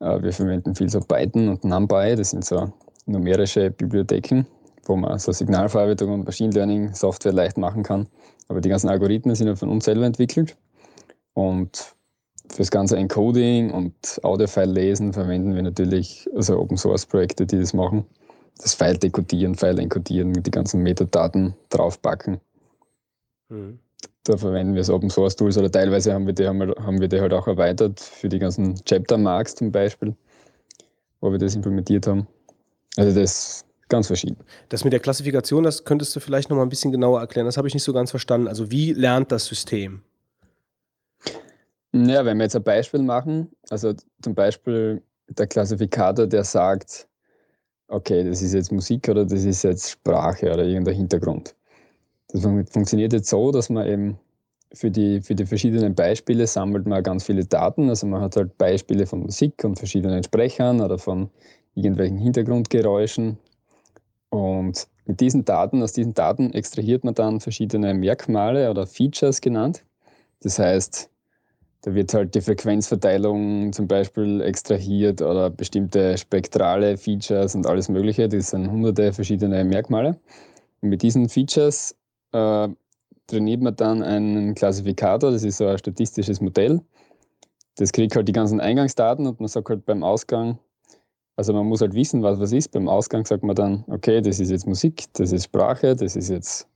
äh, 0.00 0.22
wir 0.22 0.32
verwenden 0.32 0.74
viel 0.74 0.88
so 0.88 1.00
Python 1.00 1.48
und 1.48 1.62
NumPy, 1.62 2.16
das 2.16 2.30
sind 2.30 2.44
so 2.44 2.72
numerische 3.06 3.70
Bibliotheken, 3.70 4.44
wo 4.86 4.96
man 4.96 5.20
so 5.20 5.30
Signalverarbeitung 5.30 6.12
und 6.12 6.24
Machine 6.24 6.52
Learning 6.52 6.92
Software 6.94 7.32
leicht 7.32 7.58
machen 7.58 7.84
kann. 7.84 8.08
Aber 8.48 8.60
die 8.60 8.68
ganzen 8.68 8.88
Algorithmen 8.88 9.36
sind 9.36 9.46
ja 9.46 9.54
von 9.54 9.68
uns 9.68 9.84
selber 9.84 10.06
entwickelt. 10.06 10.56
Und 11.34 11.94
für 12.50 12.58
das 12.58 12.72
ganze 12.72 12.96
Encoding 12.96 13.70
und 13.70 13.94
Audiofile 14.24 14.72
lesen 14.72 15.12
verwenden 15.12 15.54
wir 15.54 15.62
natürlich 15.62 16.28
also 16.34 16.58
Open 16.58 16.76
Source 16.76 17.06
Projekte, 17.06 17.46
die 17.46 17.60
das 17.60 17.72
machen. 17.72 18.04
Das 18.60 18.74
File 18.74 18.98
dekodieren, 18.98 19.54
File 19.54 19.78
encodieren, 19.78 20.32
die 20.32 20.50
ganzen 20.50 20.82
Metadaten 20.82 21.54
draufpacken. 21.68 22.40
Mhm. 23.48 23.78
Da 24.24 24.36
verwenden 24.36 24.74
wir 24.74 24.84
so 24.84 24.94
Open 24.94 25.10
Source 25.10 25.36
Tools 25.36 25.56
oder 25.56 25.70
teilweise 25.70 26.12
haben 26.12 26.26
wir 26.26 26.34
die, 26.34 26.46
haben 26.46 27.00
wir 27.00 27.08
die 27.08 27.20
halt 27.20 27.32
auch 27.32 27.46
erweitert 27.46 27.98
für 27.98 28.28
die 28.28 28.38
ganzen 28.38 28.74
Chapter 28.84 29.16
Marks 29.16 29.54
zum 29.54 29.72
Beispiel, 29.72 30.14
wo 31.20 31.32
wir 31.32 31.38
das 31.38 31.54
implementiert 31.54 32.06
haben. 32.06 32.26
Also 32.96 33.18
das 33.18 33.32
ist 33.32 33.66
ganz 33.88 34.06
verschieden. 34.06 34.36
Das 34.68 34.84
mit 34.84 34.92
der 34.92 35.00
Klassifikation, 35.00 35.64
das 35.64 35.84
könntest 35.84 36.14
du 36.14 36.20
vielleicht 36.20 36.50
noch 36.50 36.56
mal 36.56 36.62
ein 36.62 36.68
bisschen 36.68 36.92
genauer 36.92 37.20
erklären. 37.20 37.46
Das 37.46 37.56
habe 37.56 37.68
ich 37.68 37.74
nicht 37.74 37.84
so 37.84 37.92
ganz 37.92 38.10
verstanden. 38.10 38.48
Also 38.48 38.70
wie 38.70 38.92
lernt 38.92 39.32
das 39.32 39.46
System? 39.46 40.02
Ja, 41.92 42.24
wenn 42.24 42.36
wir 42.36 42.44
jetzt 42.44 42.56
ein 42.56 42.62
Beispiel 42.62 43.02
machen, 43.02 43.50
also 43.70 43.94
zum 44.22 44.34
Beispiel 44.34 45.02
der 45.30 45.46
Klassifikator, 45.46 46.26
der 46.26 46.44
sagt, 46.44 47.08
okay, 47.88 48.24
das 48.24 48.42
ist 48.42 48.52
jetzt 48.52 48.70
Musik 48.70 49.08
oder 49.08 49.24
das 49.24 49.44
ist 49.44 49.62
jetzt 49.62 49.90
Sprache 49.90 50.52
oder 50.52 50.64
irgendein 50.64 50.96
Hintergrund. 50.96 51.54
Das 52.28 52.42
funktioniert 52.42 53.12
jetzt 53.12 53.30
so, 53.30 53.50
dass 53.52 53.70
man 53.70 53.86
eben 53.86 54.18
für 54.72 54.90
die, 54.90 55.22
für 55.22 55.34
die 55.34 55.46
verschiedenen 55.46 55.94
Beispiele 55.94 56.46
sammelt 56.46 56.86
man 56.86 57.02
ganz 57.02 57.24
viele 57.24 57.44
Daten. 57.44 57.88
Also 57.88 58.06
man 58.06 58.20
hat 58.20 58.36
halt 58.36 58.58
Beispiele 58.58 59.06
von 59.06 59.20
Musik 59.20 59.64
und 59.64 59.78
verschiedenen 59.78 60.22
Sprechern 60.22 60.80
oder 60.80 60.98
von 60.98 61.30
irgendwelchen 61.74 62.18
Hintergrundgeräuschen. 62.18 63.38
Und 64.30 64.88
mit 65.06 65.20
diesen 65.20 65.46
Daten, 65.46 65.82
aus 65.82 65.94
diesen 65.94 66.12
Daten 66.12 66.52
extrahiert 66.52 67.02
man 67.02 67.14
dann 67.14 67.40
verschiedene 67.40 67.94
Merkmale 67.94 68.70
oder 68.70 68.86
Features 68.86 69.40
genannt. 69.40 69.84
Das 70.42 70.58
heißt, 70.58 71.08
da 71.82 71.94
wird 71.94 72.12
halt 72.12 72.34
die 72.34 72.42
Frequenzverteilung 72.42 73.72
zum 73.72 73.88
Beispiel 73.88 74.42
extrahiert 74.42 75.22
oder 75.22 75.48
bestimmte 75.48 76.18
spektrale 76.18 76.98
Features 76.98 77.54
und 77.54 77.66
alles 77.66 77.88
Mögliche. 77.88 78.28
Das 78.28 78.50
sind 78.50 78.70
hunderte 78.70 79.14
verschiedene 79.14 79.64
Merkmale. 79.64 80.18
Und 80.82 80.90
mit 80.90 81.02
diesen 81.02 81.28
Features 81.30 81.96
äh, 82.32 82.68
trainiert 83.26 83.62
man 83.62 83.76
dann 83.76 84.02
einen 84.02 84.54
Klassifikator, 84.54 85.30
das 85.30 85.44
ist 85.44 85.58
so 85.58 85.66
ein 85.66 85.78
statistisches 85.78 86.40
Modell. 86.40 86.80
Das 87.76 87.92
kriegt 87.92 88.16
halt 88.16 88.26
die 88.26 88.32
ganzen 88.32 88.60
Eingangsdaten 88.60 89.26
und 89.26 89.38
man 89.38 89.48
sagt 89.48 89.68
halt 89.68 89.86
beim 89.86 90.02
Ausgang, 90.02 90.58
also 91.36 91.52
man 91.52 91.66
muss 91.66 91.80
halt 91.80 91.94
wissen, 91.94 92.22
was 92.22 92.40
was 92.40 92.50
ist. 92.50 92.72
Beim 92.72 92.88
Ausgang 92.88 93.24
sagt 93.24 93.44
man 93.44 93.54
dann, 93.54 93.84
okay, 93.86 94.20
das 94.20 94.40
ist 94.40 94.50
jetzt 94.50 94.66
Musik, 94.66 95.04
das 95.12 95.30
ist 95.30 95.44
Sprache, 95.44 95.94
das 95.94 96.16
ist 96.16 96.30
jetzt 96.30 96.66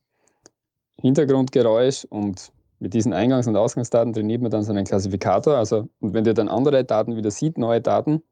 Hintergrundgeräusch 1.01 2.05
und 2.11 2.53
mit 2.79 2.95
diesen 2.95 3.13
Eingangs- 3.13 3.49
und 3.49 3.57
Ausgangsdaten 3.57 4.13
trainiert 4.13 4.43
man 4.43 4.51
dann 4.51 4.63
so 4.63 4.71
einen 4.71 4.85
Klassifikator. 4.85 5.57
Also, 5.57 5.89
und 6.01 6.15
wenn 6.15 6.25
der 6.25 6.35
dann 6.35 6.49
andere 6.49 6.85
Daten 6.85 7.17
wieder 7.17 7.31
sieht, 7.31 7.59
neue 7.59 7.81
Daten, 7.81 8.23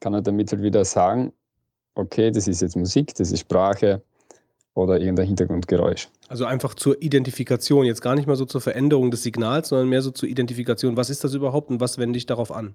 kann 0.00 0.14
er 0.14 0.22
damit 0.22 0.52
halt 0.52 0.62
wieder 0.62 0.84
sagen, 0.84 1.32
okay, 1.94 2.30
das 2.30 2.48
ist 2.48 2.62
jetzt 2.62 2.76
Musik, 2.76 3.14
das 3.14 3.32
ist 3.32 3.40
Sprache, 3.40 4.02
oder 4.74 4.98
irgendein 5.00 5.26
Hintergrundgeräusch. 5.26 6.08
Also 6.28 6.44
einfach 6.44 6.74
zur 6.74 7.00
Identifikation, 7.02 7.84
jetzt 7.84 8.00
gar 8.00 8.14
nicht 8.14 8.26
mal 8.26 8.36
so 8.36 8.46
zur 8.46 8.60
Veränderung 8.60 9.10
des 9.10 9.22
Signals, 9.22 9.68
sondern 9.68 9.88
mehr 9.88 10.02
so 10.02 10.10
zur 10.10 10.28
Identifikation. 10.28 10.96
Was 10.96 11.10
ist 11.10 11.24
das 11.24 11.34
überhaupt 11.34 11.70
und 11.70 11.80
was 11.80 11.98
wende 11.98 12.16
ich 12.16 12.26
darauf 12.26 12.50
an? 12.50 12.74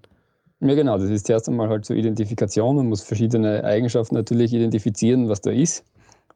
Ja, 0.59 0.73
genau. 0.73 0.97
Das 0.97 1.09
ist 1.09 1.29
erst 1.29 1.47
einmal 1.47 1.69
halt 1.69 1.85
zur 1.85 1.95
Identifikation. 1.95 2.75
Man 2.75 2.87
muss 2.87 3.01
verschiedene 3.01 3.63
Eigenschaften 3.63 4.15
natürlich 4.15 4.53
identifizieren, 4.53 5.29
was 5.29 5.41
da 5.41 5.51
ist. 5.51 5.83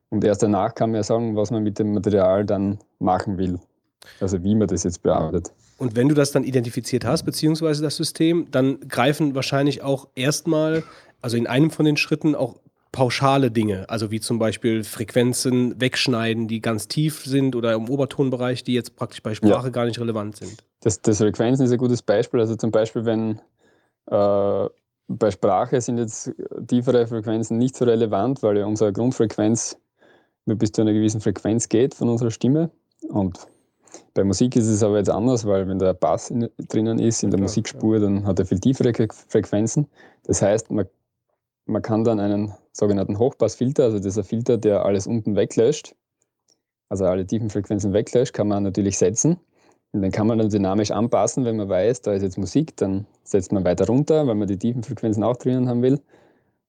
Und 0.10 0.24
erst 0.24 0.44
danach 0.44 0.76
kann 0.76 0.92
man 0.92 0.98
ja 0.98 1.04
sagen, 1.04 1.36
was 1.36 1.52
man 1.52 1.64
mit 1.64 1.80
dem 1.80 1.94
Material 1.94 2.46
dann 2.46 2.80
machen 3.00 3.38
will. 3.38 3.60
Also 4.20 4.44
wie 4.44 4.56
man 4.56 4.68
das 4.68 4.84
jetzt 4.84 5.04
bearbeitet. 5.04 5.52
Und 5.78 5.96
wenn 5.96 6.10
du 6.10 6.16
das 6.16 6.32
dann 6.32 6.44
identifiziert 6.44 7.06
hast, 7.06 7.24
beziehungsweise 7.24 7.82
das 7.82 7.96
System, 7.96 8.48
dann 8.52 8.80
greifen 8.88 9.34
wahrscheinlich 9.34 9.82
auch 9.82 10.08
erstmal, 10.14 10.84
also 11.22 11.38
in 11.38 11.48
einem 11.48 11.72
von 11.72 11.86
den 11.86 11.98
Schritten 11.98 12.36
auch 12.36 12.58
pauschale 12.92 13.52
Dinge, 13.52 13.90
also 13.90 14.12
wie 14.12 14.20
zum 14.20 14.38
Beispiel 14.38 14.84
Frequenzen 14.84 15.80
wegschneiden, 15.80 16.48
die 16.48 16.62
ganz 16.62 16.88
tief 16.88 17.24
sind 17.24 17.56
oder 17.56 17.74
im 17.74 17.90
Obertonbereich, 17.90 18.64
die 18.64 18.74
jetzt 18.74 18.96
praktisch 18.96 19.24
bei 19.24 19.34
Sprache 19.34 19.68
ja. 19.68 19.70
gar 19.70 19.86
nicht 19.86 20.00
relevant 20.00 20.36
sind. 20.36 20.64
Das, 20.82 21.02
das 21.02 21.20
Frequenzen 21.20 21.66
ist 21.66 21.72
ein 21.72 21.78
gutes 21.78 22.02
Beispiel. 22.02 22.42
Also 22.42 22.56
zum 22.56 22.72
Beispiel, 22.72 23.06
wenn 23.06 23.40
äh, 24.08 24.70
bei 25.08 25.32
Sprache 25.32 25.80
sind 25.80 26.00
jetzt 26.00 26.32
tiefere 26.68 27.08
Frequenzen 27.08 27.58
nicht 27.58 27.76
so 27.76 27.86
relevant, 27.86 28.44
weil 28.44 28.58
ja 28.58 28.66
unsere 28.66 28.92
Grundfrequenz 28.92 29.78
nur 30.46 30.58
bis 30.58 30.72
zu 30.72 30.82
einer 30.82 30.94
gewissen 30.94 31.22
Frequenz 31.22 31.70
geht 31.70 31.94
von 31.94 32.10
unserer 32.10 32.32
Stimme. 32.32 32.72
Und 33.08 33.40
bei 34.14 34.24
Musik 34.24 34.56
ist 34.56 34.68
es 34.68 34.84
aber 34.84 34.98
jetzt 34.98 35.10
anders, 35.10 35.46
weil 35.46 35.68
wenn 35.68 35.80
der 35.80 35.94
Bass 35.94 36.30
in, 36.30 36.50
drinnen 36.58 37.00
ist 37.00 37.24
in 37.24 37.32
der 37.32 37.40
ja, 37.40 37.44
Musikspur, 37.44 38.00
dann 38.00 38.26
hat 38.26 38.40
er 38.40 38.46
viel 38.46 38.60
tiefere 38.60 38.92
Frequenzen. 39.30 39.88
Das 40.24 40.42
heißt, 40.42 40.72
man 40.72 40.88
man 41.66 41.82
kann 41.82 42.04
dann 42.04 42.20
einen 42.20 42.54
sogenannten 42.74 43.18
Hochpassfilter, 43.18 43.84
also 43.84 44.00
dieser 44.00 44.24
Filter, 44.24 44.58
der 44.58 44.86
alles 44.86 45.08
unten 45.08 45.36
weglöscht, 45.36 45.96
also 46.90 47.06
alle 47.06 47.26
tiefen 47.26 47.50
Frequenzen 47.50 47.94
weglöscht, 47.94 48.34
kann 48.34 48.48
man 48.48 48.64
natürlich 48.64 48.98
setzen. 48.98 49.38
Und 49.94 50.04
den 50.04 50.12
kann 50.12 50.28
man 50.28 50.38
dann 50.38 50.50
dynamisch 50.50 50.92
anpassen, 50.92 51.44
wenn 51.44 51.58
man 51.58 51.68
weiß, 51.68 52.02
da 52.02 52.14
ist 52.14 52.24
jetzt 52.24 52.38
Musik, 52.38 52.78
dann 52.78 53.06
setzt 53.24 53.52
man 53.52 53.66
weiter 53.66 53.88
runter, 53.88 54.26
weil 54.26 54.36
man 54.36 54.48
die 54.48 54.58
tiefen 54.58 54.84
Frequenzen 54.84 55.24
auch 55.24 55.36
drinnen 55.36 55.68
haben 55.68 55.82
will. 55.82 56.00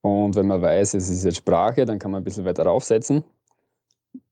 Und 0.01 0.35
wenn 0.35 0.49
man 0.49 0.61
weiß, 0.61 0.95
es 0.95 1.09
ist 1.09 1.25
jetzt 1.25 1.37
Sprache, 1.37 1.85
dann 1.85 2.01
kann 2.01 2.11
man 2.11 2.23
ein 2.23 2.25
bisschen 2.25 2.45
weiter 2.45 2.65
raufsetzen. 2.65 3.23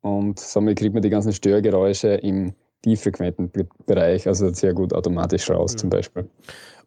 Und 0.01 0.41
somit 0.41 0.79
kriegt 0.79 0.95
man 0.95 1.03
die 1.03 1.11
ganzen 1.11 1.33
Störgeräusche 1.33 2.15
im 2.15 2.53
tieffrequenten 2.83 3.51
Bereich, 3.87 4.27
also 4.27 4.53
sehr 4.53 4.75
gut 4.75 4.93
automatisch 4.93 5.51
raus 5.51 5.75
mhm. 5.75 5.79
zum 5.79 5.91
Beispiel. 5.91 6.29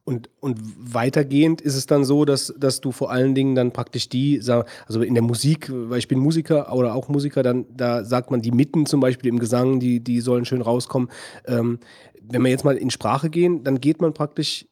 Und, 0.06 0.30
und 0.42 0.60
weitergehend 0.94 1.62
ist 1.62 1.76
es 1.76 1.86
dann 1.86 2.04
so, 2.04 2.26
dass, 2.26 2.54
dass 2.58 2.82
du 2.82 2.92
vor 2.92 3.10
allen 3.10 3.36
Dingen 3.36 3.56
dann 3.56 3.72
praktisch 3.72 4.10
die, 4.10 4.38
also 4.86 5.02
in 5.02 5.14
der 5.14 5.24
Musik, 5.24 5.72
weil 5.72 6.00
ich 6.00 6.10
bin 6.10 6.20
Musiker 6.20 6.74
oder 6.74 6.94
auch 6.94 7.08
Musiker, 7.08 7.42
dann 7.42 7.66
da 7.74 8.04
sagt 8.04 8.30
man 8.30 8.42
die 8.42 8.52
Mitten 8.52 8.86
zum 8.86 9.00
Beispiel 9.00 9.30
im 9.30 9.40
Gesang, 9.40 9.80
die, 9.80 10.02
die 10.02 10.20
sollen 10.20 10.44
schön 10.44 10.62
rauskommen. 10.62 11.10
Ähm, 11.46 11.80
wenn 12.22 12.42
wir 12.42 12.52
jetzt 12.52 12.66
mal 12.66 12.76
in 12.76 12.90
Sprache 12.90 13.30
gehen, 13.30 13.64
dann 13.64 13.80
geht 13.80 14.02
man 14.02 14.14
praktisch 14.14 14.66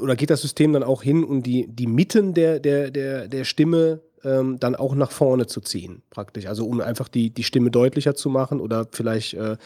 oder 0.00 0.16
geht 0.16 0.30
das 0.30 0.40
System 0.40 0.72
dann 0.72 0.82
auch 0.82 1.02
hin, 1.02 1.22
um 1.22 1.42
die, 1.42 1.66
die 1.68 1.86
Mitten 1.86 2.32
der, 2.32 2.60
der, 2.60 2.90
der, 2.90 3.28
der 3.28 3.44
Stimme 3.44 4.00
ähm, 4.24 4.58
dann 4.58 4.74
auch 4.74 4.94
nach 4.94 5.10
vorne 5.10 5.46
zu 5.46 5.60
ziehen, 5.60 6.02
praktisch. 6.10 6.46
Also 6.46 6.66
um 6.66 6.80
einfach 6.80 7.08
die, 7.08 7.30
die 7.30 7.44
Stimme 7.44 7.70
deutlicher 7.70 8.14
zu 8.14 8.30
machen 8.30 8.60
oder 8.60 8.88
vielleicht 8.90 9.34
äh, 9.34 9.56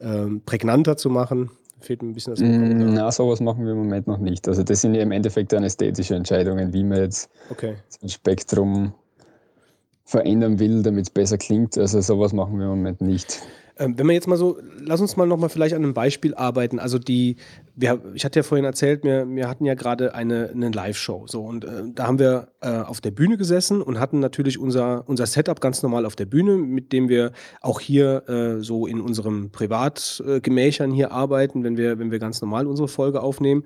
ähm, 0.00 0.42
prägnanter 0.44 0.96
zu 0.96 1.08
machen 1.08 1.50
fehlt 1.82 2.02
mir 2.02 2.08
ein 2.08 2.14
bisschen 2.14 2.34
das 2.34 2.40
mm, 2.40 2.94
Na, 2.94 3.10
sowas 3.10 3.40
machen 3.40 3.64
wir 3.64 3.72
im 3.72 3.78
Moment 3.78 4.06
noch 4.06 4.18
nicht. 4.18 4.48
Also 4.48 4.62
das 4.62 4.80
sind 4.80 4.94
ja 4.94 5.02
im 5.02 5.12
Endeffekt 5.12 5.52
dann 5.52 5.64
ästhetische 5.64 6.14
Entscheidungen, 6.14 6.72
wie 6.72 6.84
man 6.84 6.98
jetzt 6.98 7.30
okay. 7.50 7.74
das 8.00 8.12
Spektrum 8.12 8.94
verändern 10.04 10.58
will, 10.58 10.82
damit 10.82 11.06
es 11.06 11.10
besser 11.10 11.38
klingt. 11.38 11.78
Also 11.78 12.00
sowas 12.00 12.32
machen 12.32 12.58
wir 12.58 12.64
im 12.64 12.70
Moment 12.70 13.00
nicht. 13.00 13.42
Ähm, 13.78 13.98
wenn 13.98 14.06
wir 14.06 14.14
jetzt 14.14 14.28
mal 14.28 14.36
so, 14.36 14.58
lass 14.78 15.00
uns 15.00 15.16
mal 15.16 15.26
nochmal 15.26 15.48
vielleicht 15.48 15.74
an 15.74 15.82
einem 15.82 15.94
Beispiel 15.94 16.34
arbeiten. 16.34 16.78
Also 16.78 16.98
die, 16.98 17.36
wir, 17.74 18.00
ich 18.14 18.24
hatte 18.24 18.40
ja 18.40 18.42
vorhin 18.42 18.64
erzählt, 18.64 19.04
wir, 19.04 19.26
wir 19.28 19.48
hatten 19.48 19.64
ja 19.64 19.74
gerade 19.74 20.14
eine, 20.14 20.50
eine 20.50 20.70
Live-Show. 20.70 21.26
So, 21.26 21.42
und 21.42 21.64
äh, 21.64 21.84
da 21.94 22.06
haben 22.06 22.18
wir 22.18 22.48
äh, 22.60 22.68
auf 22.68 23.00
der 23.00 23.10
Bühne 23.10 23.36
gesessen 23.36 23.82
und 23.82 23.98
hatten 23.98 24.20
natürlich 24.20 24.58
unser, 24.58 25.04
unser 25.08 25.26
Setup 25.26 25.60
ganz 25.60 25.82
normal 25.82 26.06
auf 26.06 26.16
der 26.16 26.26
Bühne, 26.26 26.56
mit 26.56 26.92
dem 26.92 27.08
wir 27.08 27.32
auch 27.60 27.80
hier 27.80 28.28
äh, 28.28 28.62
so 28.62 28.86
in 28.86 29.00
unserem 29.00 29.50
Privatgemächern 29.50 30.90
hier 30.90 31.12
arbeiten, 31.12 31.64
wenn 31.64 31.76
wir, 31.76 31.98
wenn 31.98 32.10
wir 32.10 32.18
ganz 32.18 32.40
normal 32.40 32.66
unsere 32.66 32.88
Folge 32.88 33.22
aufnehmen. 33.22 33.64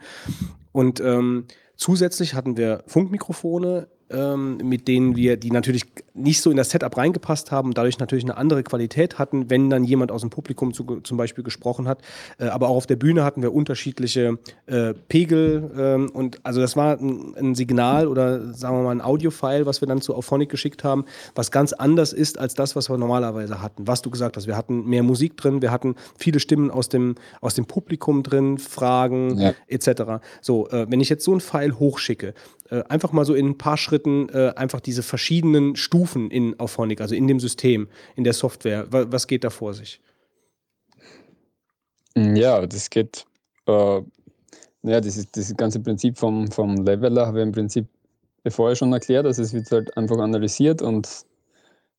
Und 0.72 1.00
ähm, 1.00 1.46
zusätzlich 1.76 2.34
hatten 2.34 2.56
wir 2.56 2.84
Funkmikrofone 2.86 3.88
ähm, 4.10 4.58
mit 4.58 4.88
denen 4.88 5.16
wir, 5.16 5.36
die 5.36 5.50
natürlich 5.50 5.84
nicht 6.14 6.40
so 6.40 6.50
in 6.50 6.56
das 6.56 6.70
Setup 6.70 6.96
reingepasst 6.96 7.50
haben, 7.50 7.74
dadurch 7.74 7.98
natürlich 7.98 8.24
eine 8.24 8.36
andere 8.36 8.62
Qualität 8.62 9.18
hatten, 9.18 9.50
wenn 9.50 9.68
dann 9.70 9.84
jemand 9.84 10.12
aus 10.12 10.20
dem 10.22 10.30
Publikum 10.30 10.72
zu, 10.72 11.00
zum 11.02 11.16
Beispiel 11.16 11.44
gesprochen 11.44 11.88
hat. 11.88 12.00
Äh, 12.38 12.46
aber 12.46 12.68
auch 12.68 12.76
auf 12.76 12.86
der 12.86 12.96
Bühne 12.96 13.24
hatten 13.24 13.42
wir 13.42 13.52
unterschiedliche 13.52 14.38
äh, 14.66 14.94
Pegel 15.08 15.70
ähm, 15.76 16.10
und 16.10 16.40
also 16.44 16.60
das 16.60 16.76
war 16.76 16.98
ein, 16.98 17.34
ein, 17.36 17.54
Signal 17.54 18.06
oder 18.08 18.52
sagen 18.54 18.76
wir 18.76 18.84
mal 18.84 18.90
ein 18.90 19.00
Audio-File, 19.00 19.66
was 19.66 19.80
wir 19.80 19.88
dann 19.88 20.00
zu 20.00 20.14
Auphonic 20.14 20.50
geschickt 20.50 20.84
haben, 20.84 21.04
was 21.34 21.50
ganz 21.50 21.72
anders 21.72 22.12
ist 22.12 22.38
als 22.38 22.54
das, 22.54 22.76
was 22.76 22.88
wir 22.88 22.98
normalerweise 22.98 23.60
hatten. 23.62 23.86
Was 23.86 24.02
du 24.02 24.10
gesagt 24.10 24.36
hast, 24.36 24.46
wir 24.46 24.56
hatten 24.56 24.86
mehr 24.86 25.02
Musik 25.02 25.36
drin, 25.36 25.62
wir 25.62 25.70
hatten 25.70 25.96
viele 26.16 26.40
Stimmen 26.40 26.70
aus 26.70 26.88
dem, 26.88 27.14
aus 27.40 27.54
dem 27.54 27.66
Publikum 27.66 28.22
drin, 28.22 28.58
Fragen 28.58 29.38
ja. 29.38 29.54
etc. 29.68 30.22
So, 30.40 30.68
äh, 30.68 30.86
wenn 30.88 31.00
ich 31.00 31.08
jetzt 31.08 31.24
so 31.24 31.34
ein 31.34 31.40
File 31.40 31.78
hochschicke, 31.78 32.34
äh, 32.70 32.82
einfach 32.88 33.12
mal 33.12 33.24
so 33.24 33.34
in 33.34 33.46
ein 33.46 33.58
paar 33.58 33.76
Schritten 33.76 34.28
äh, 34.30 34.52
einfach 34.56 34.80
diese 34.80 35.02
verschiedenen 35.02 35.76
Stufen 35.76 36.30
in 36.30 36.58
Auphonic, 36.58 37.00
also 37.00 37.14
in 37.14 37.26
dem 37.26 37.40
System, 37.40 37.88
in 38.16 38.24
der 38.24 38.32
Software. 38.32 38.86
Was, 38.90 39.06
was 39.10 39.26
geht 39.26 39.44
da 39.44 39.50
vor 39.50 39.74
sich? 39.74 40.00
Mm, 42.14 42.36
ja, 42.36 42.66
das 42.66 42.90
geht, 42.90 43.26
äh, 43.66 44.02
ja, 44.82 45.00
das, 45.00 45.16
ist, 45.16 45.36
das 45.36 45.56
ganze 45.56 45.80
Prinzip 45.80 46.18
vom, 46.18 46.50
vom 46.50 46.76
Leveler 46.76 47.26
habe 47.26 47.40
ich 47.40 47.46
im 47.46 47.52
Prinzip 47.52 47.86
vorher 48.48 48.76
schon 48.76 48.92
erklärt. 48.92 49.26
Also 49.26 49.42
es 49.42 49.52
wird 49.52 49.70
halt 49.70 49.96
einfach 49.96 50.18
analysiert 50.18 50.82
und 50.82 51.08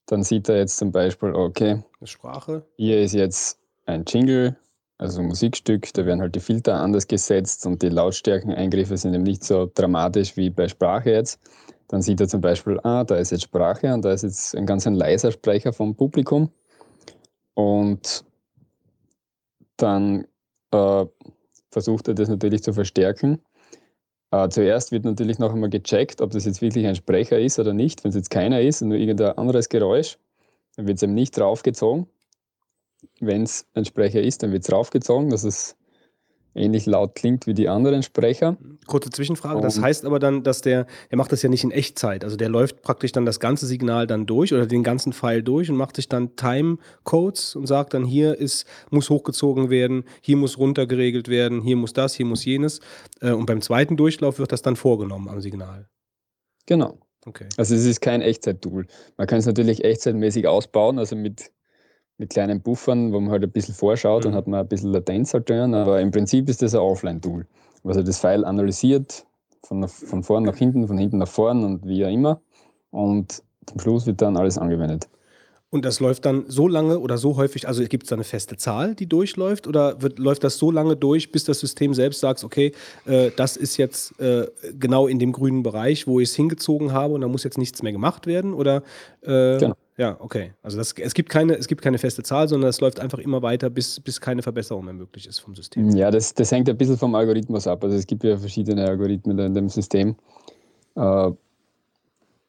dann 0.07 0.23
sieht 0.23 0.47
er 0.49 0.57
jetzt 0.57 0.77
zum 0.77 0.91
Beispiel, 0.91 1.33
okay, 1.33 1.83
Sprache. 2.03 2.63
Hier 2.77 3.01
ist 3.01 3.13
jetzt 3.13 3.59
ein 3.85 4.05
Jingle 4.07 4.55
also 4.97 5.21
Musikstück, 5.21 5.93
da 5.93 6.05
werden 6.05 6.21
halt 6.21 6.35
die 6.35 6.39
Filter 6.39 6.75
anders 6.75 7.07
gesetzt 7.07 7.65
und 7.67 7.81
die 7.81 7.89
Lautstärkeneingriffe 7.89 8.97
sind 8.97 9.13
eben 9.13 9.23
nicht 9.23 9.43
so 9.43 9.69
dramatisch 9.73 10.35
wie 10.37 10.49
bei 10.49 10.67
Sprache 10.67 11.11
jetzt. 11.11 11.39
Dann 11.87 12.01
sieht 12.01 12.19
er 12.19 12.27
zum 12.27 12.41
Beispiel, 12.41 12.79
ah, 12.83 13.03
da 13.03 13.15
ist 13.15 13.31
jetzt 13.31 13.43
Sprache 13.43 13.93
und 13.93 14.03
da 14.03 14.11
ist 14.11 14.23
jetzt 14.23 14.55
ein 14.55 14.65
ganz 14.65 14.87
ein 14.87 14.95
leiser 14.95 15.31
Sprecher 15.31 15.71
vom 15.71 15.95
Publikum. 15.95 16.51
Und 17.53 18.25
dann 19.77 20.25
äh, 20.71 21.05
versucht 21.69 22.07
er 22.07 22.15
das 22.15 22.27
natürlich 22.27 22.63
zu 22.63 22.73
verstärken. 22.73 23.39
Äh, 24.31 24.49
zuerst 24.49 24.91
wird 24.91 25.05
natürlich 25.05 25.37
noch 25.37 25.53
einmal 25.53 25.69
gecheckt, 25.69 26.21
ob 26.21 26.31
das 26.31 26.45
jetzt 26.45 26.61
wirklich 26.61 26.87
ein 26.87 26.95
Sprecher 26.95 27.39
ist 27.39 27.59
oder 27.59 27.73
nicht. 27.73 28.03
Wenn 28.03 28.09
es 28.09 28.15
jetzt 28.15 28.31
keiner 28.31 28.61
ist 28.61 28.81
und 28.81 28.89
nur 28.89 28.97
irgendein 28.97 29.37
anderes 29.37 29.69
Geräusch, 29.69 30.17
dann 30.75 30.87
wird 30.87 30.97
es 30.97 31.03
eben 31.03 31.13
nicht 31.13 31.37
draufgezogen 31.37 32.07
wenn 33.19 33.43
es 33.43 33.65
ein 33.73 33.85
Sprecher 33.85 34.21
ist, 34.21 34.43
dann 34.43 34.51
wird 34.51 34.63
es 34.63 34.71
raufgezogen, 34.71 35.29
dass 35.29 35.43
es 35.43 35.75
ähnlich 36.57 36.85
laut 36.85 37.15
klingt 37.15 37.47
wie 37.47 37.53
die 37.53 37.69
anderen 37.69 38.03
Sprecher. 38.03 38.57
Kurze 38.87 39.09
Zwischenfrage, 39.09 39.61
das 39.61 39.79
heißt 39.79 40.05
aber 40.05 40.19
dann, 40.19 40.43
dass 40.43 40.61
der, 40.61 40.87
der 41.11 41.17
macht 41.17 41.31
das 41.31 41.41
ja 41.41 41.49
nicht 41.49 41.63
in 41.63 41.71
Echtzeit, 41.71 42.23
also 42.23 42.35
der 42.35 42.49
läuft 42.49 42.81
praktisch 42.81 43.11
dann 43.11 43.25
das 43.25 43.39
ganze 43.39 43.67
Signal 43.67 44.07
dann 44.07 44.25
durch 44.25 44.53
oder 44.53 44.65
den 44.65 44.83
ganzen 44.83 45.13
Pfeil 45.13 45.43
durch 45.43 45.69
und 45.69 45.77
macht 45.77 45.95
sich 45.95 46.09
dann 46.09 46.35
Timecodes 46.35 47.55
und 47.55 47.67
sagt 47.67 47.93
dann, 47.93 48.03
hier 48.03 48.37
ist, 48.37 48.65
muss 48.89 49.09
hochgezogen 49.09 49.69
werden, 49.69 50.03
hier 50.21 50.37
muss 50.37 50.57
runtergeregelt 50.57 51.27
werden, 51.27 51.61
hier 51.61 51.75
muss 51.75 51.93
das, 51.93 52.15
hier 52.15 52.25
muss 52.25 52.43
jenes. 52.43 52.79
Äh, 53.21 53.31
und 53.31 53.45
beim 53.45 53.61
zweiten 53.61 53.97
Durchlauf 53.97 54.39
wird 54.39 54.51
das 54.51 54.61
dann 54.61 54.75
vorgenommen 54.75 55.29
am 55.29 55.41
Signal. 55.41 55.87
Genau. 56.65 56.97
Okay. 57.25 57.47
Also 57.57 57.75
es 57.75 57.85
ist 57.85 57.99
kein 58.01 58.21
Echtzeit-Tool. 58.21 58.87
Man 59.17 59.27
kann 59.27 59.39
es 59.39 59.45
natürlich 59.45 59.83
echtzeitmäßig 59.83 60.47
ausbauen, 60.47 60.97
also 60.97 61.15
mit 61.15 61.51
mit 62.17 62.31
kleinen 62.31 62.61
Buffern, 62.61 63.13
wo 63.13 63.19
man 63.19 63.31
halt 63.31 63.43
ein 63.43 63.51
bisschen 63.51 63.75
vorschaut, 63.75 64.23
mhm. 64.23 64.29
dann 64.29 64.35
hat 64.35 64.47
man 64.47 64.59
ein 64.61 64.67
bisschen 64.67 64.91
Latenz 64.91 65.33
halt 65.33 65.49
drin, 65.49 65.73
aber 65.73 66.01
im 66.01 66.11
Prinzip 66.11 66.49
ist 66.49 66.61
das 66.61 66.73
ein 66.73 66.81
Offline-Tool, 66.81 67.45
was 67.83 67.97
halt 67.97 68.07
das 68.07 68.19
File 68.19 68.45
analysiert, 68.45 69.25
von, 69.63 69.87
von 69.87 70.23
vorn 70.23 70.43
nach 70.43 70.55
hinten, 70.55 70.87
von 70.87 70.97
hinten 70.97 71.17
nach 71.17 71.27
vorn 71.27 71.63
und 71.63 71.85
wie 71.87 72.05
auch 72.05 72.11
immer. 72.11 72.41
Und 72.91 73.43
zum 73.65 73.79
Schluss 73.79 74.05
wird 74.07 74.21
dann 74.21 74.37
alles 74.37 74.57
angewendet. 74.57 75.07
Und 75.69 75.83
das 75.83 75.99
läuft 75.99 76.25
dann 76.25 76.45
so 76.47 76.69
lange 76.69 76.97
oder 76.99 77.17
so 77.17 77.35
häufig, 77.35 77.67
also 77.67 77.83
gibt 77.83 78.03
es 78.03 78.09
da 78.09 78.15
eine 78.15 78.23
feste 78.23 78.55
Zahl, 78.55 78.95
die 78.95 79.05
durchläuft, 79.05 79.67
oder 79.67 80.01
wird, 80.01 80.17
läuft 80.17 80.45
das 80.45 80.57
so 80.57 80.71
lange 80.71 80.95
durch, 80.95 81.33
bis 81.33 81.43
das 81.43 81.59
System 81.59 81.93
selbst 81.93 82.21
sagt, 82.21 82.45
okay, 82.45 82.71
äh, 83.05 83.31
das 83.35 83.57
ist 83.57 83.75
jetzt 83.75 84.17
äh, 84.21 84.47
genau 84.79 85.07
in 85.07 85.19
dem 85.19 85.33
grünen 85.33 85.63
Bereich, 85.63 86.07
wo 86.07 86.21
ich 86.21 86.29
es 86.29 86.35
hingezogen 86.35 86.93
habe 86.93 87.13
und 87.13 87.21
da 87.21 87.27
muss 87.27 87.43
jetzt 87.43 87.57
nichts 87.57 87.83
mehr 87.83 87.91
gemacht 87.91 88.27
werden? 88.27 88.53
Oder 88.53 88.77
äh, 89.23 89.57
genau. 89.57 89.75
Ja, 89.97 90.15
okay. 90.19 90.53
Also 90.61 90.77
das, 90.77 90.93
es, 90.93 91.13
gibt 91.15 91.29
keine, 91.29 91.55
es 91.55 91.67
gibt 91.67 91.81
keine 91.81 91.97
feste 91.97 92.21
Zahl, 92.21 92.47
sondern 92.47 92.69
es 92.69 92.79
läuft 92.79 92.99
einfach 92.99 93.17
immer 93.17 93.41
weiter, 93.41 93.71
bis, 93.71 93.99
bis 93.99 94.21
keine 94.21 94.43
Verbesserung 94.43 94.85
mehr 94.85 94.93
möglich 94.93 95.27
ist 95.27 95.39
vom 95.39 95.55
System. 95.55 95.89
Ja, 95.89 96.11
das, 96.11 96.35
das 96.35 96.51
hängt 96.51 96.69
ein 96.69 96.77
bisschen 96.77 96.97
vom 96.97 97.15
Algorithmus 97.15 97.65
ab. 97.65 97.83
Also 97.83 97.97
es 97.97 98.05
gibt 98.05 98.23
ja 98.23 98.37
verschiedene 98.37 98.87
Algorithmen 98.87 99.39
in 99.39 99.55
dem 99.55 99.69
System. 99.69 100.15
Äh, 100.95 101.31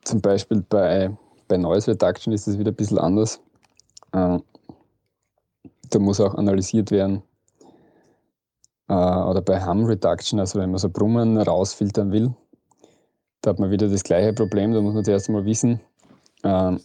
zum 0.05 0.21
Beispiel 0.21 0.63
bei, 0.69 1.11
bei 1.49 1.57
Noise 1.57 1.93
Reduction 1.93 2.35
ist 2.35 2.47
das 2.47 2.59
wieder 2.59 2.71
ein 2.71 2.77
bisschen 2.77 2.99
anders. 2.99 3.41
Äh, 4.13 4.39
da 5.91 5.99
muss 5.99 6.21
auch 6.21 6.35
analysiert 6.35 6.91
werden. 6.91 7.23
Äh, 8.89 8.93
oder 8.93 9.41
bei 9.41 9.65
Hum 9.65 9.87
Reduction, 9.87 10.39
also 10.39 10.59
wenn 10.59 10.71
man 10.71 10.79
so 10.79 10.91
Brummen 10.91 11.39
rausfiltern 11.39 12.13
will, 12.13 12.35
da 13.41 13.51
hat 13.51 13.59
man 13.59 13.71
wieder 13.71 13.89
das 13.89 14.03
gleiche 14.03 14.35
Problem. 14.35 14.75
Da 14.75 14.83
muss 14.83 14.93
man 14.93 15.05
zuerst 15.05 15.31
mal 15.31 15.47
wissen, 15.47 15.81
äh, 16.43 16.77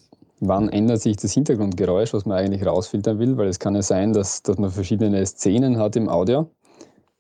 wann 0.48 0.70
ändert 0.70 1.02
sich 1.02 1.18
das 1.18 1.34
Hintergrundgeräusch, 1.34 2.14
was 2.14 2.26
man 2.26 2.38
eigentlich 2.38 2.66
rausfiltern 2.66 3.20
will, 3.20 3.38
weil 3.38 3.48
es 3.48 3.60
kann 3.60 3.76
ja 3.76 3.82
sein, 3.82 4.14
dass, 4.14 4.44
dass 4.44 4.58
man 4.58 4.72
verschiedene 4.72 5.26
Szenen 5.26 5.78
hat 5.78 5.96
im 5.96 6.10
Audio. 6.10 6.50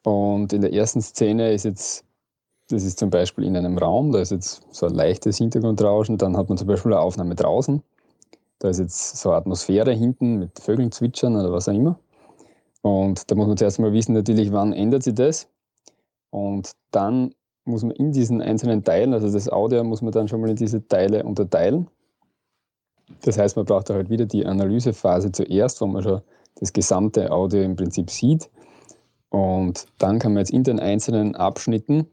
Und 0.03 0.53
in 0.53 0.61
der 0.61 0.73
ersten 0.73 1.01
Szene 1.01 1.53
ist 1.53 1.65
jetzt, 1.65 2.05
das 2.69 2.83
ist 2.83 2.99
zum 2.99 3.09
Beispiel 3.09 3.45
in 3.45 3.55
einem 3.55 3.77
Raum, 3.77 4.11
da 4.11 4.19
ist 4.19 4.31
jetzt 4.31 4.61
so 4.71 4.85
ein 4.85 4.93
leichtes 4.93 5.37
Hintergrundrauschen, 5.37 6.17
dann 6.17 6.35
hat 6.37 6.49
man 6.49 6.57
zum 6.57 6.67
Beispiel 6.67 6.93
eine 6.93 7.01
Aufnahme 7.01 7.35
draußen, 7.35 7.81
da 8.59 8.69
ist 8.69 8.79
jetzt 8.79 9.17
so 9.17 9.29
eine 9.29 9.37
Atmosphäre 9.37 9.93
hinten 9.93 10.37
mit 10.39 10.59
Vögeln 10.59 10.91
zwitschern 10.91 11.35
oder 11.35 11.51
was 11.51 11.67
auch 11.69 11.73
immer. 11.73 11.99
Und 12.81 13.31
da 13.31 13.35
muss 13.35 13.47
man 13.47 13.57
zuerst 13.57 13.79
mal 13.79 13.93
wissen, 13.93 14.13
natürlich, 14.13 14.51
wann 14.51 14.73
ändert 14.73 15.03
sich 15.03 15.15
das. 15.15 15.47
Und 16.29 16.71
dann 16.91 17.33
muss 17.65 17.83
man 17.83 17.91
in 17.91 18.11
diesen 18.11 18.41
einzelnen 18.41 18.83
Teilen, 18.83 19.13
also 19.13 19.31
das 19.31 19.49
Audio 19.49 19.83
muss 19.83 20.01
man 20.01 20.11
dann 20.11 20.27
schon 20.27 20.41
mal 20.41 20.49
in 20.49 20.55
diese 20.57 20.85
Teile 20.85 21.23
unterteilen. 21.23 21.87
Das 23.21 23.37
heißt, 23.37 23.55
man 23.55 23.65
braucht 23.65 23.89
halt 23.89 24.09
wieder 24.09 24.25
die 24.25 24.45
Analysephase 24.45 25.31
zuerst, 25.31 25.81
wo 25.81 25.87
man 25.87 26.03
schon 26.03 26.21
das 26.55 26.73
gesamte 26.73 27.31
Audio 27.31 27.61
im 27.61 27.75
Prinzip 27.75 28.09
sieht. 28.09 28.49
Und 29.29 29.87
dann 29.97 30.19
kann 30.19 30.33
man 30.33 30.41
jetzt 30.41 30.51
in 30.51 30.63
den 30.63 30.79
einzelnen 30.79 31.35
Abschnitten 31.35 32.07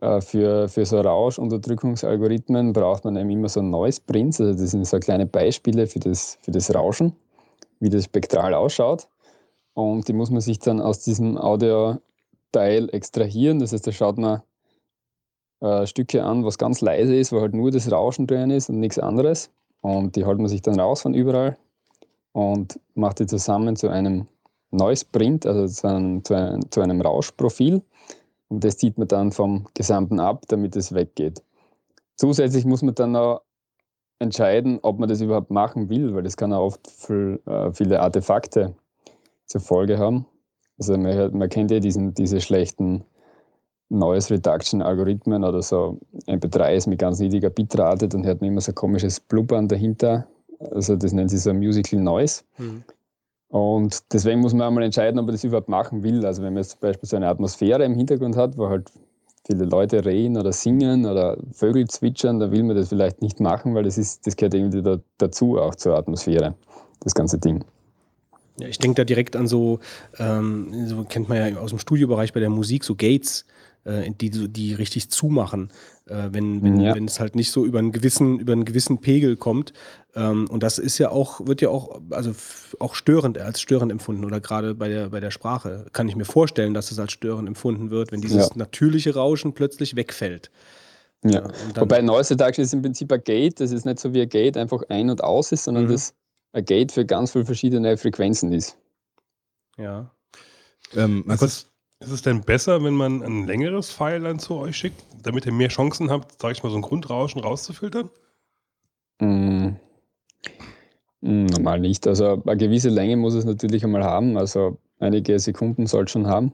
äh, 0.00 0.20
für, 0.20 0.68
für 0.68 0.84
so 0.84 1.00
Rauschunterdrückungsalgorithmen 1.00 2.72
braucht 2.72 3.04
man 3.04 3.16
eben 3.16 3.30
immer 3.30 3.48
so 3.48 3.62
Noise 3.62 4.02
Prints, 4.06 4.40
also 4.40 4.52
das 4.52 4.70
sind 4.70 4.86
so 4.86 4.98
kleine 4.98 5.26
Beispiele 5.26 5.86
für 5.86 6.00
das, 6.00 6.38
für 6.42 6.50
das 6.50 6.74
Rauschen, 6.74 7.14
wie 7.80 7.88
das 7.88 8.04
spektral 8.04 8.54
ausschaut. 8.54 9.08
Und 9.74 10.08
die 10.08 10.12
muss 10.12 10.30
man 10.30 10.40
sich 10.40 10.58
dann 10.58 10.80
aus 10.80 11.00
diesem 11.00 11.36
Audio-Teil 11.36 12.88
extrahieren. 12.92 13.58
Das 13.58 13.72
heißt, 13.72 13.86
da 13.86 13.92
schaut 13.92 14.18
man 14.18 14.42
äh, 15.60 15.86
Stücke 15.86 16.24
an, 16.24 16.44
was 16.44 16.58
ganz 16.58 16.80
leise 16.80 17.14
ist, 17.14 17.32
wo 17.32 17.40
halt 17.40 17.54
nur 17.54 17.70
das 17.70 17.90
Rauschen 17.90 18.26
drin 18.26 18.50
ist 18.50 18.68
und 18.68 18.80
nichts 18.80 18.98
anderes. 18.98 19.50
Und 19.80 20.16
die 20.16 20.24
holt 20.24 20.38
man 20.38 20.48
sich 20.48 20.62
dann 20.62 20.80
raus 20.80 21.02
von 21.02 21.14
überall 21.14 21.56
und 22.32 22.78
macht 22.94 23.20
die 23.20 23.26
zusammen 23.26 23.76
zu 23.76 23.88
einem 23.88 24.26
Noise 24.70 25.06
Print, 25.10 25.46
also 25.46 25.66
zu 25.66 25.86
einem, 25.86 26.24
zu 26.24 26.34
einem, 26.34 26.70
zu 26.70 26.80
einem 26.80 27.00
Rauschprofil. 27.00 27.82
Und 28.48 28.64
das 28.64 28.76
zieht 28.76 28.98
man 28.98 29.08
dann 29.08 29.32
vom 29.32 29.66
Gesamten 29.74 30.20
ab, 30.20 30.44
damit 30.48 30.76
es 30.76 30.94
weggeht. 30.94 31.42
Zusätzlich 32.16 32.64
muss 32.64 32.82
man 32.82 32.94
dann 32.94 33.12
noch 33.12 33.42
entscheiden, 34.18 34.78
ob 34.82 34.98
man 34.98 35.08
das 35.08 35.20
überhaupt 35.20 35.50
machen 35.50 35.88
will, 35.88 36.14
weil 36.14 36.22
das 36.22 36.36
kann 36.36 36.52
auch 36.52 36.66
oft 36.66 36.86
viel, 36.90 37.40
äh, 37.46 37.72
viele 37.72 38.00
Artefakte 38.00 38.74
zur 39.46 39.60
Folge 39.60 39.98
haben. 39.98 40.26
Also 40.78 40.96
man, 40.96 41.36
man 41.36 41.48
kennt 41.48 41.70
ja 41.70 41.80
diesen, 41.80 42.14
diese 42.14 42.40
schlechten 42.40 43.04
Noise 43.88 44.34
Reduction 44.34 44.82
Algorithmen 44.82 45.44
oder 45.44 45.62
so 45.62 45.98
MP3 46.26 46.74
ist 46.74 46.86
mit 46.86 46.98
ganz 46.98 47.20
niedriger 47.20 47.50
Bitrate, 47.50 48.08
dann 48.08 48.24
hört 48.24 48.40
man 48.40 48.50
immer 48.50 48.60
so 48.60 48.72
ein 48.72 48.74
komisches 48.74 49.20
Blubbern 49.20 49.68
dahinter. 49.68 50.26
Also 50.72 50.96
das 50.96 51.12
nennt 51.12 51.30
sich 51.30 51.40
so 51.40 51.52
Musical 51.54 52.00
Noise. 52.00 52.42
Mhm. 52.58 52.82
Und 53.48 54.12
deswegen 54.12 54.40
muss 54.40 54.54
man 54.54 54.66
einmal 54.66 54.82
entscheiden, 54.82 55.18
ob 55.20 55.26
man 55.26 55.34
das 55.34 55.44
überhaupt 55.44 55.68
machen 55.68 56.02
will. 56.02 56.26
Also 56.26 56.42
wenn 56.42 56.54
man 56.54 56.62
jetzt 56.62 56.72
zum 56.72 56.80
Beispiel 56.80 57.08
so 57.08 57.16
eine 57.16 57.28
Atmosphäre 57.28 57.84
im 57.84 57.94
Hintergrund 57.94 58.36
hat, 58.36 58.58
wo 58.58 58.68
halt 58.68 58.90
viele 59.46 59.64
Leute 59.64 60.04
reden 60.04 60.36
oder 60.36 60.52
singen 60.52 61.06
oder 61.06 61.36
Vögel 61.52 61.86
zwitschern, 61.86 62.40
da 62.40 62.50
will 62.50 62.64
man 62.64 62.76
das 62.76 62.88
vielleicht 62.88 63.22
nicht 63.22 63.38
machen, 63.38 63.74
weil 63.74 63.84
das, 63.84 63.98
ist, 63.98 64.26
das 64.26 64.36
gehört 64.36 64.54
irgendwie 64.54 64.82
da, 64.82 64.98
dazu, 65.18 65.58
auch 65.58 65.76
zur 65.76 65.96
Atmosphäre, 65.96 66.54
das 67.00 67.14
ganze 67.14 67.38
Ding. 67.38 67.64
Ja, 68.58 68.68
ich 68.68 68.78
denke 68.78 68.96
da 68.96 69.04
direkt 69.04 69.36
an 69.36 69.46
so, 69.46 69.78
ähm, 70.18 70.88
so 70.88 71.04
kennt 71.04 71.28
man 71.28 71.38
ja 71.38 71.60
aus 71.60 71.70
dem 71.70 71.78
Studiobereich 71.78 72.32
bei 72.32 72.40
der 72.40 72.50
Musik, 72.50 72.84
so 72.84 72.94
Gates, 72.96 73.44
äh, 73.86 74.10
die, 74.10 74.30
die 74.30 74.74
richtig 74.74 75.10
zumachen, 75.10 75.70
äh, 76.06 76.28
wenn, 76.32 76.62
wenn, 76.62 76.80
ja. 76.80 76.94
wenn 76.94 77.06
es 77.06 77.20
halt 77.20 77.36
nicht 77.36 77.50
so 77.50 77.64
über 77.64 77.78
einen 77.78 77.92
gewissen, 77.92 78.38
über 78.38 78.52
einen 78.52 78.64
gewissen 78.64 79.00
Pegel 79.00 79.36
kommt. 79.36 79.72
Ähm, 80.14 80.48
und 80.50 80.62
das 80.62 80.78
ist 80.78 80.98
ja 80.98 81.10
auch, 81.10 81.46
wird 81.46 81.60
ja 81.60 81.68
auch, 81.68 82.00
also 82.10 82.32
auch 82.80 82.94
störend, 82.94 83.38
als 83.38 83.60
störend 83.60 83.92
empfunden 83.92 84.24
oder 84.24 84.40
gerade 84.40 84.74
bei 84.74 84.88
der, 84.88 85.10
bei 85.10 85.20
der 85.20 85.30
Sprache 85.30 85.86
kann 85.92 86.08
ich 86.08 86.16
mir 86.16 86.24
vorstellen, 86.24 86.74
dass 86.74 86.90
es 86.90 86.98
als 86.98 87.12
störend 87.12 87.48
empfunden 87.48 87.90
wird, 87.90 88.12
wenn 88.12 88.20
dieses 88.20 88.48
ja. 88.48 88.56
natürliche 88.56 89.14
Rauschen 89.14 89.54
plötzlich 89.54 89.96
wegfällt. 89.96 90.50
Ja, 91.24 91.48
wobei 91.74 92.02
Noise 92.02 92.34
Reduction 92.34 92.64
ist 92.64 92.74
im 92.74 92.82
Prinzip 92.82 93.10
ein 93.10 93.22
Gate, 93.24 93.58
das 93.58 93.72
ist 93.72 93.84
nicht 93.84 93.98
so 93.98 94.12
wie 94.12 94.22
ein 94.22 94.28
Gate 94.28 94.56
einfach 94.56 94.82
ein 94.88 95.10
und 95.10 95.24
aus 95.24 95.50
ist, 95.50 95.64
sondern 95.64 95.84
mhm. 95.84 95.92
das 95.92 96.14
ein 96.52 96.64
Gate 96.64 96.92
für 96.92 97.04
ganz 97.04 97.32
viele 97.32 97.44
verschiedene 97.44 97.96
Frequenzen 97.96 98.52
ist. 98.52 98.76
Ja. 99.76 100.10
Ähm, 100.94 101.24
ist, 101.28 101.42
es, 101.42 101.70
ist 102.00 102.10
es 102.10 102.22
denn 102.22 102.42
besser, 102.42 102.82
wenn 102.84 102.94
man 102.94 103.22
ein 103.22 103.46
längeres 103.46 103.90
File 103.90 104.20
dann 104.20 104.38
zu 104.38 104.56
euch 104.56 104.76
schickt, 104.76 105.04
damit 105.22 105.46
ihr 105.46 105.52
mehr 105.52 105.68
Chancen 105.68 106.10
habt, 106.10 106.40
sag 106.40 106.52
ich 106.52 106.62
mal, 106.62 106.70
so 106.70 106.76
ein 106.76 106.82
Grundrauschen 106.82 107.40
rauszufiltern? 107.40 108.10
Mm. 109.20 109.76
mm. 111.22 111.46
Normal 111.46 111.80
nicht. 111.80 112.06
Also 112.06 112.42
eine 112.44 112.56
gewisse 112.56 112.90
Länge 112.90 113.16
muss 113.16 113.34
es 113.34 113.44
natürlich 113.44 113.82
einmal 113.84 114.04
haben. 114.04 114.36
Also 114.36 114.78
einige 114.98 115.38
Sekunden 115.38 115.86
soll 115.86 116.04
es 116.04 116.10
schon 116.10 116.26
haben. 116.26 116.52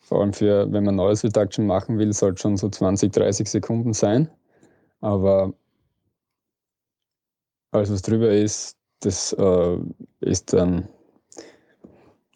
Vor 0.00 0.20
allem 0.20 0.32
für, 0.32 0.70
wenn 0.72 0.84
man 0.84 0.94
neues 0.94 1.24
Reduction 1.24 1.66
machen 1.66 1.98
will, 1.98 2.12
soll 2.12 2.34
es 2.34 2.40
schon 2.40 2.56
so 2.56 2.68
20, 2.68 3.12
30 3.12 3.50
Sekunden 3.50 3.92
sein. 3.92 4.30
Aber 5.00 5.52
alles, 7.72 7.90
was 7.90 8.02
drüber 8.02 8.30
ist, 8.30 8.76
das 9.00 9.32
äh, 9.32 9.78
ist 10.20 10.52
dann, 10.52 10.88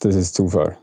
das 0.01 0.15
ist 0.15 0.35
Zufall. 0.35 0.79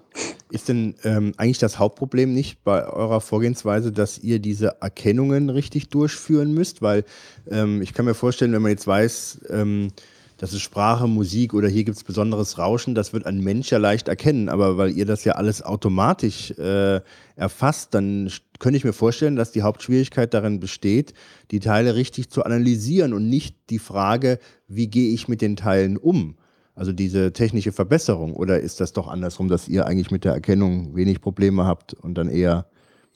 Ist 0.50 0.70
denn 0.70 0.96
ähm, 1.04 1.34
eigentlich 1.38 1.58
das 1.58 1.78
Hauptproblem 1.78 2.34
nicht 2.34 2.64
bei 2.64 2.88
eurer 2.88 3.20
Vorgehensweise, 3.20 3.92
dass 3.92 4.18
ihr 4.20 4.40
diese 4.40 4.78
Erkennungen 4.82 5.50
richtig 5.50 5.90
durchführen 5.90 6.54
müsst? 6.54 6.82
Weil 6.82 7.04
ähm, 7.50 7.82
ich 7.82 7.94
kann 7.94 8.06
mir 8.06 8.14
vorstellen, 8.14 8.54
wenn 8.54 8.62
man 8.62 8.72
jetzt 8.72 8.88
weiß, 8.88 9.42
ähm, 9.50 9.90
das 10.38 10.54
ist 10.54 10.62
Sprache, 10.62 11.08
Musik 11.08 11.54
oder 11.54 11.68
hier 11.68 11.84
gibt 11.84 11.98
es 11.98 12.04
besonderes 12.04 12.60
Rauschen, 12.60 12.94
das 12.94 13.12
wird 13.12 13.26
ein 13.26 13.40
Mensch 13.40 13.72
ja 13.72 13.80
leicht 13.80 14.08
erkennen. 14.08 14.50
Aber 14.50 14.78
weil 14.78 14.92
ihr 14.92 15.06
das 15.06 15.24
ja 15.26 15.34
alles 15.34 15.64
automatisch 15.64 16.52
äh, 16.52 17.02
erfasst, 17.36 17.94
dann 17.94 18.32
könnte 18.60 18.78
ich 18.78 18.84
mir 18.84 18.94
vorstellen, 18.94 19.36
dass 19.36 19.52
die 19.52 19.64
Hauptschwierigkeit 19.64 20.34
darin 20.34 20.60
besteht, 20.60 21.14
die 21.52 21.60
Teile 21.60 21.96
richtig 21.96 22.30
zu 22.30 22.44
analysieren 22.44 23.14
und 23.14 23.28
nicht 23.30 23.56
die 23.70 23.80
Frage, 23.80 24.40
wie 24.68 24.88
gehe 24.88 25.14
ich 25.14 25.28
mit 25.28 25.42
den 25.42 25.56
Teilen 25.56 25.98
um? 25.98 26.36
Also 26.78 26.92
diese 26.94 27.34
technische 27.34 27.72
Verbesserung. 27.72 28.36
Oder 28.36 28.60
ist 28.60 28.80
das 28.80 28.94
doch 28.94 29.08
andersrum, 29.08 29.48
dass 29.48 29.68
ihr 29.68 29.88
eigentlich 29.88 30.12
mit 30.12 30.24
der 30.24 30.34
Erkennung 30.34 30.96
wenig 30.96 31.22
Probleme 31.22 31.66
habt 31.66 31.96
und 31.96 32.14
dann 32.16 32.30
eher 32.30 32.68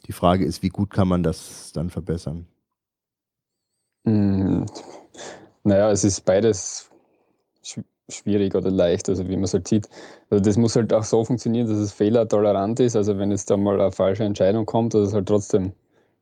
die 0.08 0.14
Frage 0.14 0.46
ist, 0.46 0.64
wie 0.64 0.70
gut 0.70 0.90
kann 0.90 1.08
man 1.08 1.22
das 1.22 1.72
dann 1.72 1.92
verbessern? 1.92 2.48
Hm. 4.06 4.66
Naja, 5.64 5.92
es 5.92 6.04
ist 6.04 6.26
beides 6.26 6.90
schwierig 8.10 8.56
oder 8.56 8.72
leicht, 8.72 9.08
also 9.10 9.28
wie 9.30 9.36
man 9.36 9.44
es 9.44 9.54
halt 9.54 9.68
sieht. 9.68 9.88
Also 10.32 10.44
das 10.44 10.58
muss 10.58 10.76
halt 10.76 10.92
auch 10.92 11.04
so 11.04 11.24
funktionieren, 11.24 11.68
dass 11.68 11.78
es 11.78 11.92
fehlertolerant 11.92 12.80
ist. 12.80 12.96
Also 12.96 13.20
wenn 13.20 13.30
jetzt 13.30 13.52
da 13.52 13.58
mal 13.58 13.80
eine 13.80 13.92
falsche 13.92 14.24
Entscheidung 14.24 14.66
kommt, 14.66 14.96
dass 14.96 15.10
es 15.10 15.14
halt 15.14 15.28
trotzdem 15.28 15.72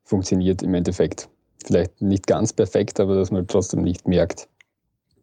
funktioniert 0.04 0.62
im 0.62 0.74
Endeffekt. 0.74 1.30
Vielleicht 1.64 2.02
nicht 2.02 2.26
ganz 2.26 2.52
perfekt, 2.52 3.00
aber 3.00 3.14
dass 3.14 3.30
man 3.30 3.46
trotzdem 3.46 3.80
nicht 3.80 4.06
merkt. 4.06 4.46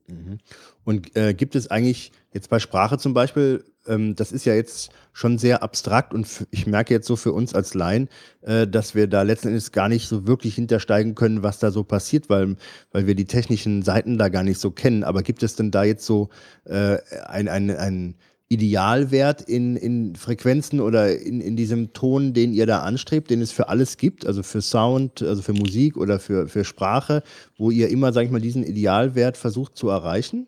Mhm. 0.08 0.40
Und 0.88 1.18
äh, 1.18 1.34
gibt 1.34 1.58
es 1.58 1.70
eigentlich 1.70 2.14
jetzt 2.32 2.50
bei 2.50 2.60
Sprache 2.60 2.98
zum 2.98 3.14
Beispiel, 3.14 3.66
ähm, 3.88 4.16
das 4.16 4.32
ist 4.32 4.46
ja 4.46 4.56
jetzt 4.56 4.90
schon 5.12 5.38
sehr 5.38 5.62
abstrakt 5.62 6.14
und 6.14 6.48
ich 6.50 6.66
merke 6.66 6.94
jetzt 6.94 7.08
so 7.08 7.18
für 7.18 7.34
uns 7.34 7.54
als 7.54 7.74
Laien, 7.74 8.08
äh, 8.40 8.66
dass 8.66 8.96
wir 8.96 9.08
da 9.08 9.24
letzten 9.24 9.50
Endes 9.50 9.74
gar 9.74 9.90
nicht 9.90 10.08
so 10.08 10.28
wirklich 10.28 10.56
hintersteigen 10.56 11.14
können, 11.14 11.44
was 11.44 11.60
da 11.60 11.72
so 11.72 11.84
passiert, 11.84 12.30
weil, 12.30 12.56
weil 12.94 13.06
wir 13.06 13.16
die 13.16 13.26
technischen 13.26 13.82
Seiten 13.82 14.18
da 14.18 14.30
gar 14.30 14.44
nicht 14.44 14.62
so 14.62 14.72
kennen. 14.72 15.04
Aber 15.04 15.24
gibt 15.24 15.44
es 15.44 15.58
denn 15.58 15.72
da 15.72 15.84
jetzt 15.84 16.06
so 16.06 16.30
äh, 16.64 17.00
ein, 17.26 17.50
ein, 17.50 17.70
ein 17.70 18.16
Idealwert 18.48 19.42
in, 19.42 19.76
in 19.76 20.16
Frequenzen 20.16 20.80
oder 20.80 21.20
in, 21.20 21.42
in 21.42 21.58
diesem 21.58 21.92
Ton, 21.92 22.32
den 22.32 22.54
ihr 22.54 22.66
da 22.66 22.84
anstrebt, 22.84 23.30
den 23.30 23.42
es 23.42 23.52
für 23.52 23.68
alles 23.68 23.98
gibt, 23.98 24.26
also 24.26 24.42
für 24.42 24.62
Sound, 24.62 25.22
also 25.22 25.42
für 25.42 25.52
Musik 25.52 25.98
oder 25.98 26.18
für, 26.18 26.48
für 26.48 26.64
Sprache, 26.64 27.24
wo 27.58 27.72
ihr 27.72 27.90
immer, 27.90 28.14
sag 28.14 28.24
ich 28.24 28.32
mal, 28.32 28.40
diesen 28.40 28.64
Idealwert 28.64 29.36
versucht 29.36 29.76
zu 29.76 29.90
erreichen? 29.90 30.48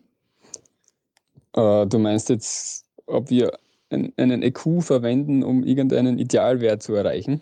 Äh, 1.54 1.86
du 1.86 1.98
meinst 1.98 2.28
jetzt, 2.28 2.84
ob 3.06 3.30
wir 3.30 3.52
einen 3.90 4.42
EQ 4.42 4.82
verwenden, 4.82 5.42
um 5.42 5.64
irgendeinen 5.64 6.18
Idealwert 6.18 6.82
zu 6.82 6.94
erreichen? 6.94 7.40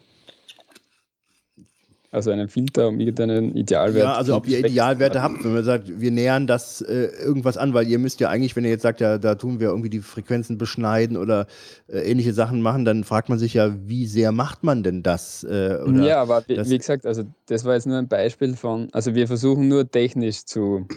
Also 2.11 2.31
einen 2.31 2.49
Filter, 2.49 2.89
um 2.89 3.01
irgendeinen 3.01 3.55
Idealwert. 3.55 4.05
Ja, 4.05 4.15
also 4.15 4.35
ob 4.35 4.49
ihr 4.49 4.61
Idealwerte 4.61 5.21
habt, 5.21 5.45
wenn 5.45 5.53
man 5.53 5.63
sagt, 5.63 6.01
wir 6.01 6.11
nähern 6.11 6.47
das 6.47 6.81
äh, 6.81 7.11
irgendwas 7.23 7.59
an, 7.59 7.75
weil 7.75 7.87
ihr 7.87 7.99
müsst 7.99 8.19
ja 8.21 8.31
eigentlich, 8.31 8.57
wenn 8.57 8.65
ihr 8.65 8.71
jetzt 8.71 8.83
sagt, 8.83 9.03
ja, 9.03 9.19
da 9.19 9.35
tun 9.35 9.61
wir 9.61 9.69
irgendwie 9.69 9.91
die 9.91 10.01
Frequenzen 10.01 10.57
beschneiden 10.57 11.19
oder 11.19 11.47
äh, 11.87 11.99
ähnliche 12.11 12.33
Sachen 12.33 12.63
machen, 12.63 12.87
dann 12.87 13.05
fragt 13.05 13.29
man 13.29 13.39
sich 13.39 13.53
ja, 13.53 13.75
wie 13.87 14.07
sehr 14.07 14.33
macht 14.33 14.65
man 14.65 14.83
denn 14.83 15.03
das? 15.03 15.45
Äh, 15.45 15.87
ja, 16.03 16.23
aber 16.23 16.43
wie, 16.47 16.57
wie, 16.57 16.79
gesagt, 16.79 17.05
also 17.05 17.25
das 17.45 17.67
war 17.67 17.75
jetzt 17.75 17.87
nur 17.87 17.99
ein 17.99 18.09
Beispiel 18.09 18.57
von, 18.57 18.89
also 18.93 19.15
wir 19.15 19.27
versuchen 19.27 19.69
nur 19.69 19.91
technisch 19.91 20.47
zu, 20.47 20.89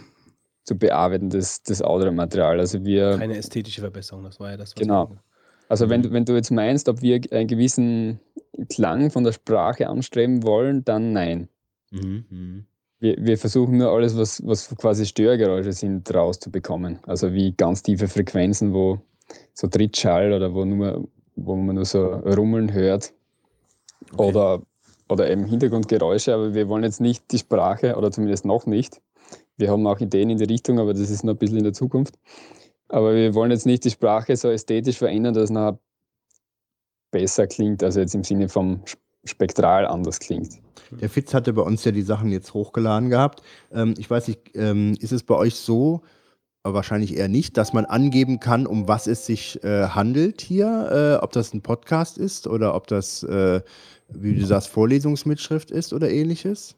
zu 0.64 0.76
bearbeiten, 0.76 1.30
das, 1.30 1.62
das 1.62 1.82
Audiomaterial. 1.82 2.60
Also 2.60 2.84
wir. 2.84 3.16
Keine 3.18 3.36
ästhetische 3.36 3.80
Verbesserung, 3.80 4.24
das 4.24 4.38
war 4.38 4.50
ja 4.50 4.56
das, 4.56 4.70
was 4.70 4.80
Genau. 4.80 5.16
Also 5.68 5.88
wenn, 5.88 6.02
mhm. 6.02 6.12
wenn 6.12 6.24
du 6.24 6.34
jetzt 6.34 6.50
meinst, 6.50 6.88
ob 6.88 7.00
wir 7.02 7.20
einen 7.30 7.48
gewissen 7.48 8.20
Klang 8.68 9.10
von 9.10 9.24
der 9.24 9.32
Sprache 9.32 9.88
anstreben 9.88 10.42
wollen, 10.42 10.84
dann 10.84 11.12
nein. 11.12 11.48
Mhm. 11.90 12.24
mhm. 12.28 12.66
Wir, 13.00 13.16
wir 13.18 13.36
versuchen 13.36 13.78
nur 13.78 13.90
alles, 13.90 14.16
was, 14.16 14.46
was 14.46 14.68
quasi 14.76 15.06
Störgeräusche 15.06 15.72
sind, 15.72 16.14
rauszubekommen. 16.14 17.00
Also 17.02 17.32
wie 17.32 17.50
ganz 17.50 17.82
tiefe 17.82 18.06
Frequenzen, 18.06 18.72
wo 18.72 19.00
so 19.54 19.66
Trittschall 19.66 20.32
oder 20.32 20.54
wo, 20.54 20.64
nur, 20.64 21.08
wo 21.34 21.56
man 21.56 21.74
nur 21.74 21.84
so 21.84 22.04
Rummeln 22.04 22.72
hört. 22.72 23.12
Okay. 24.12 24.22
Oder, 24.22 24.62
oder 25.08 25.28
eben 25.28 25.46
Hintergrundgeräusche, 25.46 26.32
aber 26.32 26.54
wir 26.54 26.68
wollen 26.68 26.84
jetzt 26.84 27.00
nicht 27.00 27.24
die 27.32 27.38
Sprache, 27.38 27.96
oder 27.96 28.12
zumindest 28.12 28.44
noch 28.44 28.66
nicht, 28.66 29.00
wir 29.56 29.70
haben 29.70 29.86
auch 29.86 30.00
Ideen 30.00 30.30
in 30.30 30.38
die 30.38 30.44
Richtung, 30.44 30.78
aber 30.78 30.94
das 30.94 31.10
ist 31.10 31.24
noch 31.24 31.34
ein 31.34 31.38
bisschen 31.38 31.58
in 31.58 31.64
der 31.64 31.72
Zukunft. 31.72 32.18
Aber 32.88 33.14
wir 33.14 33.34
wollen 33.34 33.50
jetzt 33.50 33.66
nicht 33.66 33.84
die 33.84 33.90
Sprache 33.90 34.36
so 34.36 34.50
ästhetisch 34.50 34.98
verändern, 34.98 35.34
dass 35.34 35.44
es 35.44 35.50
nachher 35.50 35.78
besser 37.10 37.46
klingt, 37.46 37.82
also 37.82 38.00
jetzt 38.00 38.14
im 38.14 38.24
Sinne 38.24 38.48
vom 38.48 38.82
spektral 39.24 39.86
anders 39.86 40.18
klingt. 40.18 40.58
Der 41.00 41.08
Fitz 41.08 41.32
hatte 41.32 41.52
bei 41.52 41.62
uns 41.62 41.84
ja 41.84 41.92
die 41.92 42.02
Sachen 42.02 42.30
jetzt 42.30 42.54
hochgeladen 42.54 43.08
gehabt. 43.08 43.42
Ähm, 43.72 43.94
ich 43.98 44.10
weiß 44.10 44.28
nicht, 44.28 44.56
ähm, 44.56 44.96
ist 45.00 45.12
es 45.12 45.22
bei 45.22 45.36
euch 45.36 45.54
so, 45.54 46.02
aber 46.62 46.74
wahrscheinlich 46.74 47.16
eher 47.16 47.28
nicht, 47.28 47.56
dass 47.56 47.72
man 47.72 47.84
angeben 47.84 48.40
kann, 48.40 48.66
um 48.66 48.88
was 48.88 49.06
es 49.06 49.26
sich 49.26 49.62
äh, 49.64 49.88
handelt 49.88 50.40
hier, 50.40 51.18
äh, 51.20 51.24
ob 51.24 51.32
das 51.32 51.54
ein 51.54 51.62
Podcast 51.62 52.18
ist 52.18 52.46
oder 52.46 52.74
ob 52.74 52.86
das, 52.86 53.22
äh, 53.22 53.60
wie 54.08 54.34
du 54.34 54.44
sagst, 54.44 54.68
Vorlesungsmitschrift 54.68 55.70
ist 55.70 55.92
oder 55.92 56.10
ähnliches? 56.10 56.76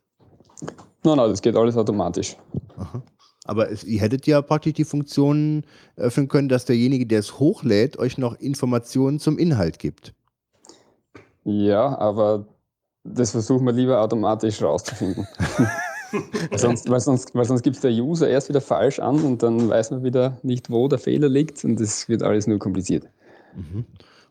Nein, 1.04 1.16
nein, 1.16 1.30
das 1.30 1.42
geht 1.42 1.56
alles 1.56 1.76
automatisch. 1.76 2.36
Aha. 2.76 3.02
Aber 3.44 3.70
es, 3.70 3.84
ihr 3.84 4.00
hättet 4.00 4.26
ja 4.26 4.40
praktisch 4.40 4.72
die 4.72 4.84
Funktion 4.84 5.64
öffnen 5.96 6.28
können, 6.28 6.48
dass 6.48 6.64
derjenige, 6.64 7.06
der 7.06 7.18
es 7.18 7.38
hochlädt, 7.38 7.98
euch 7.98 8.16
noch 8.16 8.34
Informationen 8.40 9.18
zum 9.20 9.38
Inhalt 9.38 9.78
gibt. 9.78 10.14
Ja, 11.44 11.98
aber 11.98 12.46
das 13.04 13.32
versuchen 13.32 13.66
wir 13.66 13.72
lieber 13.72 14.00
automatisch 14.00 14.62
rauszufinden. 14.62 15.28
sonst, 16.56 16.88
weil 16.88 17.00
sonst, 17.00 17.34
weil 17.34 17.44
sonst 17.44 17.62
gibt 17.62 17.76
es 17.76 17.82
der 17.82 17.90
User 17.90 18.28
erst 18.28 18.48
wieder 18.48 18.62
falsch 18.62 18.98
an 18.98 19.22
und 19.22 19.42
dann 19.42 19.68
weiß 19.68 19.90
man 19.90 20.04
wieder 20.04 20.38
nicht, 20.42 20.70
wo 20.70 20.88
der 20.88 20.98
Fehler 20.98 21.28
liegt 21.28 21.64
und 21.64 21.78
das 21.78 22.08
wird 22.08 22.22
alles 22.22 22.46
nur 22.46 22.58
kompliziert. 22.58 23.06
Mhm. 23.54 23.84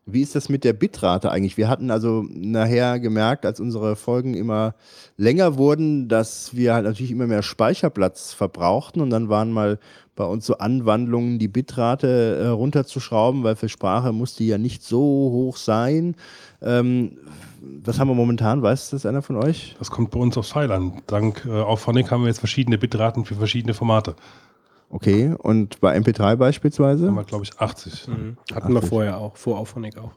Wie 0.05 0.21
ist 0.21 0.35
das 0.35 0.49
mit 0.49 0.65
der 0.65 0.73
Bitrate 0.73 1.31
eigentlich? 1.31 1.55
Wir 1.55 1.69
hatten 1.69 1.89
also 1.89 2.25
nachher 2.29 2.99
gemerkt, 2.99 3.45
als 3.45 3.61
unsere 3.61 3.95
Folgen 3.95 4.33
immer 4.33 4.75
länger 5.15 5.57
wurden, 5.57 6.09
dass 6.09 6.55
wir 6.55 6.73
halt 6.73 6.85
natürlich 6.85 7.11
immer 7.11 7.27
mehr 7.27 7.41
Speicherplatz 7.41 8.33
verbrauchten 8.33 9.01
und 9.01 9.09
dann 9.09 9.29
waren 9.29 9.51
mal 9.51 9.79
bei 10.15 10.25
uns 10.25 10.45
so 10.45 10.57
Anwandlungen, 10.57 11.39
die 11.39 11.47
Bitrate 11.47 12.37
äh, 12.41 12.47
runterzuschrauben, 12.47 13.43
weil 13.43 13.55
für 13.55 13.69
Sprache 13.69 14.11
muss 14.11 14.35
die 14.35 14.47
ja 14.47 14.57
nicht 14.57 14.83
so 14.83 14.99
hoch 14.99 15.57
sein. 15.57 16.15
Ähm, 16.61 17.17
was 17.61 17.99
haben 17.99 18.09
wir 18.09 18.15
momentan? 18.15 18.61
Weiß 18.61 18.89
das 18.89 19.05
einer 19.05 19.21
von 19.21 19.37
euch? 19.37 19.75
Das 19.79 19.89
kommt 19.89 20.11
bei 20.11 20.19
uns 20.19 20.37
aufs 20.37 20.51
File 20.51 20.71
an. 20.71 21.01
Dank 21.07 21.45
äh, 21.45 21.49
Auphonic 21.49 22.11
haben 22.11 22.23
wir 22.23 22.27
jetzt 22.27 22.39
verschiedene 22.39 22.77
Bitraten 22.77 23.25
für 23.25 23.35
verschiedene 23.35 23.73
Formate. 23.73 24.15
Okay, 24.95 25.33
und 25.39 25.79
bei 25.81 25.97
MP3 25.97 26.35
beispielsweise? 26.35 27.07
Haben 27.07 27.15
wir, 27.15 27.23
glaube 27.23 27.43
ich, 27.45 27.57
80. 27.59 28.07
Mhm. 28.07 28.37
Hatten 28.53 28.73
wir 28.73 28.81
vorher 28.83 29.17
auch, 29.17 29.35
vor 29.35 29.57
Auphonic 29.57 29.97
auch. 29.97 30.11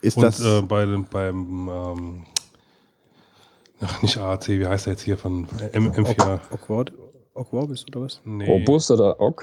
Ist 0.00 0.16
Und 0.16 0.22
das 0.22 0.40
äh, 0.40 0.62
bei, 0.62 0.86
dem- 0.86 1.06
beim, 1.06 1.68
ähm, 1.68 2.22
ach, 3.80 4.00
nicht 4.00 4.16
AAC, 4.18 4.48
wie 4.48 4.66
heißt 4.66 4.86
der 4.86 4.92
jetzt 4.92 5.02
hier 5.02 5.18
von 5.18 5.48
M 5.72 5.90
M4? 5.90 6.38
Awkward? 6.52 6.92
Awkward 7.34 7.70
oder 7.88 8.00
was? 8.02 8.20
Nee, 8.24 8.48
Opus 8.48 8.90
oder 8.92 9.20
OGG? 9.20 9.42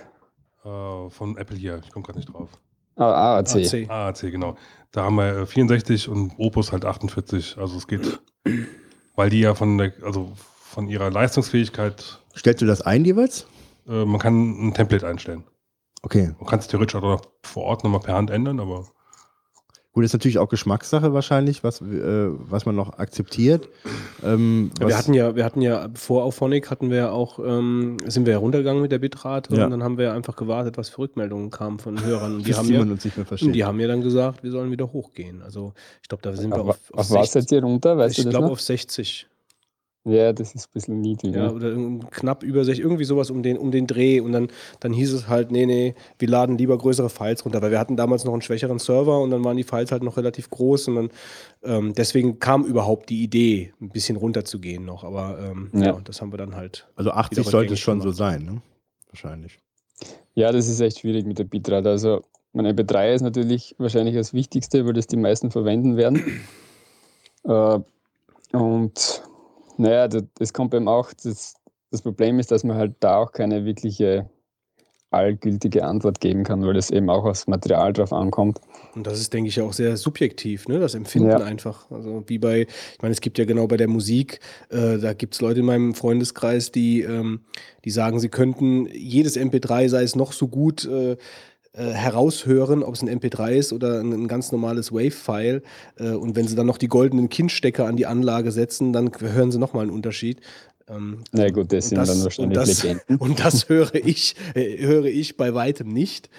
äh, 0.63 1.09
von 1.09 1.35
Apple 1.37 1.57
hier, 1.57 1.81
ich 1.83 1.91
komme 1.91 2.05
gerade 2.05 2.19
nicht 2.19 2.31
drauf. 2.33 2.49
Ah, 2.95 3.37
AAC. 3.37 3.55
AC. 3.57 3.89
AAC, 3.89 4.31
genau. 4.31 4.55
Da 4.91 5.03
haben 5.03 5.15
wir 5.15 5.39
äh, 5.39 5.45
64 5.45 6.07
und 6.07 6.31
Opus 6.37 6.71
halt 6.71 6.85
48. 6.85 7.57
Also 7.57 7.77
es 7.77 7.85
geht, 7.87 8.19
weil 9.15 9.29
die 9.29 9.41
ja 9.41 9.55
von 9.55 9.77
der, 9.77 9.91
also 10.03 10.31
von 10.63 10.87
ihrer 10.87 11.09
Leistungsfähigkeit, 11.11 12.19
stellst 12.35 12.61
du 12.61 12.65
das 12.65 12.81
ein 12.81 13.03
jeweils? 13.03 13.45
Äh, 13.89 14.05
man 14.05 14.19
kann 14.19 14.67
ein 14.67 14.73
Template 14.73 15.07
einstellen. 15.07 15.43
Okay. 16.01 16.31
Man 16.39 16.47
kann 16.47 16.59
es 16.59 16.67
theoretisch 16.67 16.95
auch 16.95 17.01
noch 17.01 17.21
vor 17.43 17.63
Ort 17.63 17.83
nochmal 17.83 17.99
per 17.99 18.15
Hand 18.15 18.29
ändern, 18.29 18.59
aber 18.59 18.85
Gut, 19.91 20.05
ist 20.05 20.13
natürlich 20.13 20.37
auch 20.37 20.49
Geschmackssache 20.49 21.13
wahrscheinlich, 21.13 21.63
was, 21.63 21.81
äh, 21.81 22.29
was 22.29 22.67
man 22.67 22.75
noch 22.75 22.99
akzeptiert. 22.99 23.67
Ähm, 24.23 24.69
Ja, 24.79 24.85
was, 24.85 24.89
wir 24.91 24.97
hatten 24.97 25.13
ja, 25.15 25.35
wir 25.35 25.43
hatten 25.43 25.61
ja 25.63 25.89
vor 25.95 26.23
Auphonic 26.25 26.69
hatten 26.69 26.91
wir 26.91 26.97
ja 26.97 27.11
auch, 27.11 27.39
ähm, 27.39 27.97
sind 28.05 28.27
wir 28.27 28.33
ja 28.33 28.39
runtergegangen 28.39 28.83
mit 28.83 28.91
der 28.91 28.99
Bitrate 28.99 29.55
Ja. 29.55 29.65
und 29.65 29.71
dann 29.71 29.83
haben 29.83 29.97
wir 29.97 30.13
einfach 30.13 30.35
gewartet, 30.35 30.77
was 30.77 30.89
für 30.89 30.99
Rückmeldungen 30.99 31.49
kamen 31.49 31.79
von 31.79 32.03
Hörern. 32.03 32.35
Und 32.35 32.43
die, 32.47 32.53
haben 32.53 32.67
die 32.67 32.73
ja, 32.73 32.79
man 32.79 32.91
uns 32.91 33.03
nicht 33.03 33.17
mehr 33.17 33.23
und 33.23 33.27
versteht. 33.29 33.55
die 33.55 33.65
haben 33.65 33.79
ja 33.79 33.87
dann 33.87 34.01
gesagt, 34.01 34.43
wir 34.43 34.51
sollen 34.51 34.69
wieder 34.69 34.93
hochgehen. 34.93 35.41
Also 35.41 35.73
ich 36.03 36.07
glaube, 36.07 36.21
da 36.21 36.33
sind 36.33 36.51
wir 36.51 36.61
Auf, 36.61 36.69
auf, 36.69 36.79
auf, 36.93 36.99
auf 36.99 37.11
was 37.11 37.31
seid 37.31 37.51
ihr 37.51 37.63
runter? 37.63 37.97
Weißt 37.97 38.19
ich 38.19 38.29
glaube 38.29 38.51
auf 38.51 38.61
60. 38.61 39.27
Ja, 40.09 40.33
das 40.33 40.55
ist 40.55 40.67
ein 40.67 40.73
bisschen 40.73 41.01
niedrig. 41.01 41.35
Ja, 41.35 41.45
Ja. 41.45 41.51
oder 41.51 41.75
knapp 42.11 42.43
über 42.43 42.63
60, 42.63 42.83
irgendwie 42.83 43.03
sowas 43.03 43.29
um 43.29 43.43
den, 43.43 43.57
um 43.57 43.71
den 43.71 43.85
Dreh. 43.87 44.19
Und 44.19 44.31
dann, 44.31 44.47
dann 44.79 44.93
hieß 44.93 45.13
es 45.13 45.27
halt, 45.27 45.51
nee, 45.51 45.65
nee, 45.65 45.95
wir 46.17 46.27
laden 46.27 46.57
lieber 46.57 46.77
größere 46.77 47.09
Files 47.09 47.45
runter, 47.45 47.61
weil 47.61 47.71
wir 47.71 47.79
hatten 47.79 47.95
damals 47.97 48.25
noch 48.25 48.33
einen 48.33 48.41
schwächeren 48.41 48.79
Server 48.79 49.19
und 49.21 49.29
dann 49.31 49.43
waren 49.43 49.57
die 49.57 49.63
Files 49.63 49.91
halt 49.91 50.03
noch 50.03 50.17
relativ 50.17 50.49
groß 50.49 50.87
und 50.89 50.95
dann 50.95 51.09
ähm, 51.63 51.93
deswegen 51.93 52.39
kam 52.39 52.63
überhaupt 52.65 53.09
die 53.09 53.23
Idee, 53.23 53.73
ein 53.81 53.89
bisschen 53.89 54.17
runterzugehen 54.17 54.85
noch. 54.85 55.03
Aber 55.03 55.37
ähm, 55.39 55.69
ja. 55.73 55.87
Ja. 55.87 56.01
das 56.03 56.21
haben 56.21 56.31
wir 56.33 56.37
dann 56.37 56.55
halt. 56.55 56.87
also 56.95 57.11
80 57.11 57.37
wieder 57.39 57.49
sollte 57.51 57.73
es 57.73 57.79
schon 57.79 57.99
so 57.99 58.05
gemacht. 58.05 58.17
sein, 58.17 58.43
ne? 58.45 58.61
Wahrscheinlich. 59.11 59.57
ja, 60.35 60.51
das 60.51 60.67
ist 60.67 60.79
echt 60.79 60.99
schwierig 60.99 61.25
mit 61.25 61.39
der 61.39 61.43
Bitrate. 61.43 61.89
Also, 61.89 62.21
mein 62.53 62.65
MP3 62.65 63.13
ist 63.13 63.21
natürlich 63.21 63.75
wahrscheinlich 63.77 64.15
das 64.15 64.33
Wichtigste, 64.33 64.85
weil 64.85 64.93
das 64.93 65.07
die 65.07 65.17
meisten 65.17 65.51
verwenden 65.51 65.97
werden. 65.97 66.23
äh, 67.43 67.79
und 68.53 69.23
naja, 69.79 70.07
das, 70.07 70.23
das 70.35 70.53
kommt 70.53 70.71
beim 70.71 70.87
auch. 70.87 71.11
Das, 71.13 71.55
das 71.91 72.01
Problem 72.01 72.39
ist, 72.39 72.51
dass 72.51 72.63
man 72.63 72.77
halt 72.77 72.95
da 72.99 73.17
auch 73.17 73.31
keine 73.31 73.65
wirkliche 73.65 74.29
allgültige 75.11 75.85
Antwort 75.85 76.19
geben 76.19 76.43
kann, 76.43 76.63
weil 76.63 76.75
das 76.75 76.91
eben 76.91 77.09
auch 77.09 77.25
aufs 77.25 77.47
Material 77.47 77.93
drauf 77.93 78.13
ankommt. 78.13 78.61
Und 78.93 79.07
das 79.07 79.19
ist, 79.19 79.33
denke 79.33 79.49
ich, 79.49 79.59
auch 79.59 79.73
sehr 79.73 79.97
subjektiv, 79.97 80.67
ne? 80.67 80.79
das 80.79 80.93
Empfinden 80.93 81.29
Ja. 81.31 81.37
einfach. 81.37 81.89
Also 81.89 82.23
wie 82.27 82.37
bei, 82.37 82.61
ich 82.61 83.01
meine, 83.01 83.13
es 83.13 83.21
gibt 83.21 83.39
ja 83.39 83.45
genau 83.45 83.65
bei 83.65 83.77
der 83.77 83.87
Musik, 83.87 84.39
äh, 84.69 84.99
da 84.99 85.13
gibt 85.13 85.33
es 85.33 85.41
Leute 85.41 85.61
in 85.61 85.65
meinem 85.65 85.95
Freundeskreis, 85.95 86.71
die, 86.71 87.01
ähm, 87.01 87.41
die 87.85 87.89
sagen, 87.89 88.19
sie 88.19 88.29
könnten 88.29 88.85
jedes 88.85 89.35
MP3, 89.35 89.89
sei 89.89 90.03
es 90.03 90.15
noch 90.15 90.31
so 90.31 90.47
gut, 90.47 90.85
äh, 90.85 91.17
äh, 91.73 91.91
heraushören, 91.91 92.83
ob 92.83 92.95
es 92.95 93.01
ein 93.01 93.09
MP3 93.09 93.51
ist 93.51 93.73
oder 93.73 93.99
ein, 93.99 94.11
ein 94.11 94.27
ganz 94.27 94.51
normales 94.51 94.91
Wave-File. 94.91 95.61
Äh, 95.97 96.11
und 96.11 96.35
wenn 96.35 96.47
sie 96.47 96.55
dann 96.55 96.65
noch 96.65 96.77
die 96.77 96.87
goldenen 96.87 97.29
Kindstecker 97.29 97.85
an 97.85 97.95
die 97.95 98.05
Anlage 98.07 98.51
setzen, 98.51 98.91
dann 98.91 99.11
hören 99.19 99.51
sie 99.51 99.59
nochmal 99.59 99.83
einen 99.83 99.91
Unterschied. 99.91 100.41
Ähm, 100.87 101.19
Na 101.31 101.49
gut, 101.49 101.71
das 101.71 101.85
und 101.85 101.89
sind 101.89 101.97
dann 102.07 102.17
und 102.17 102.23
wahrscheinlich 102.23 102.57
das, 102.57 102.83
Legenden. 102.83 103.15
und 103.19 103.39
das 103.39 103.69
höre 103.69 103.93
ich, 103.95 104.35
äh, 104.55 104.85
höre 104.85 105.05
ich 105.05 105.37
bei 105.37 105.53
weitem 105.53 105.89
nicht. 105.89 106.29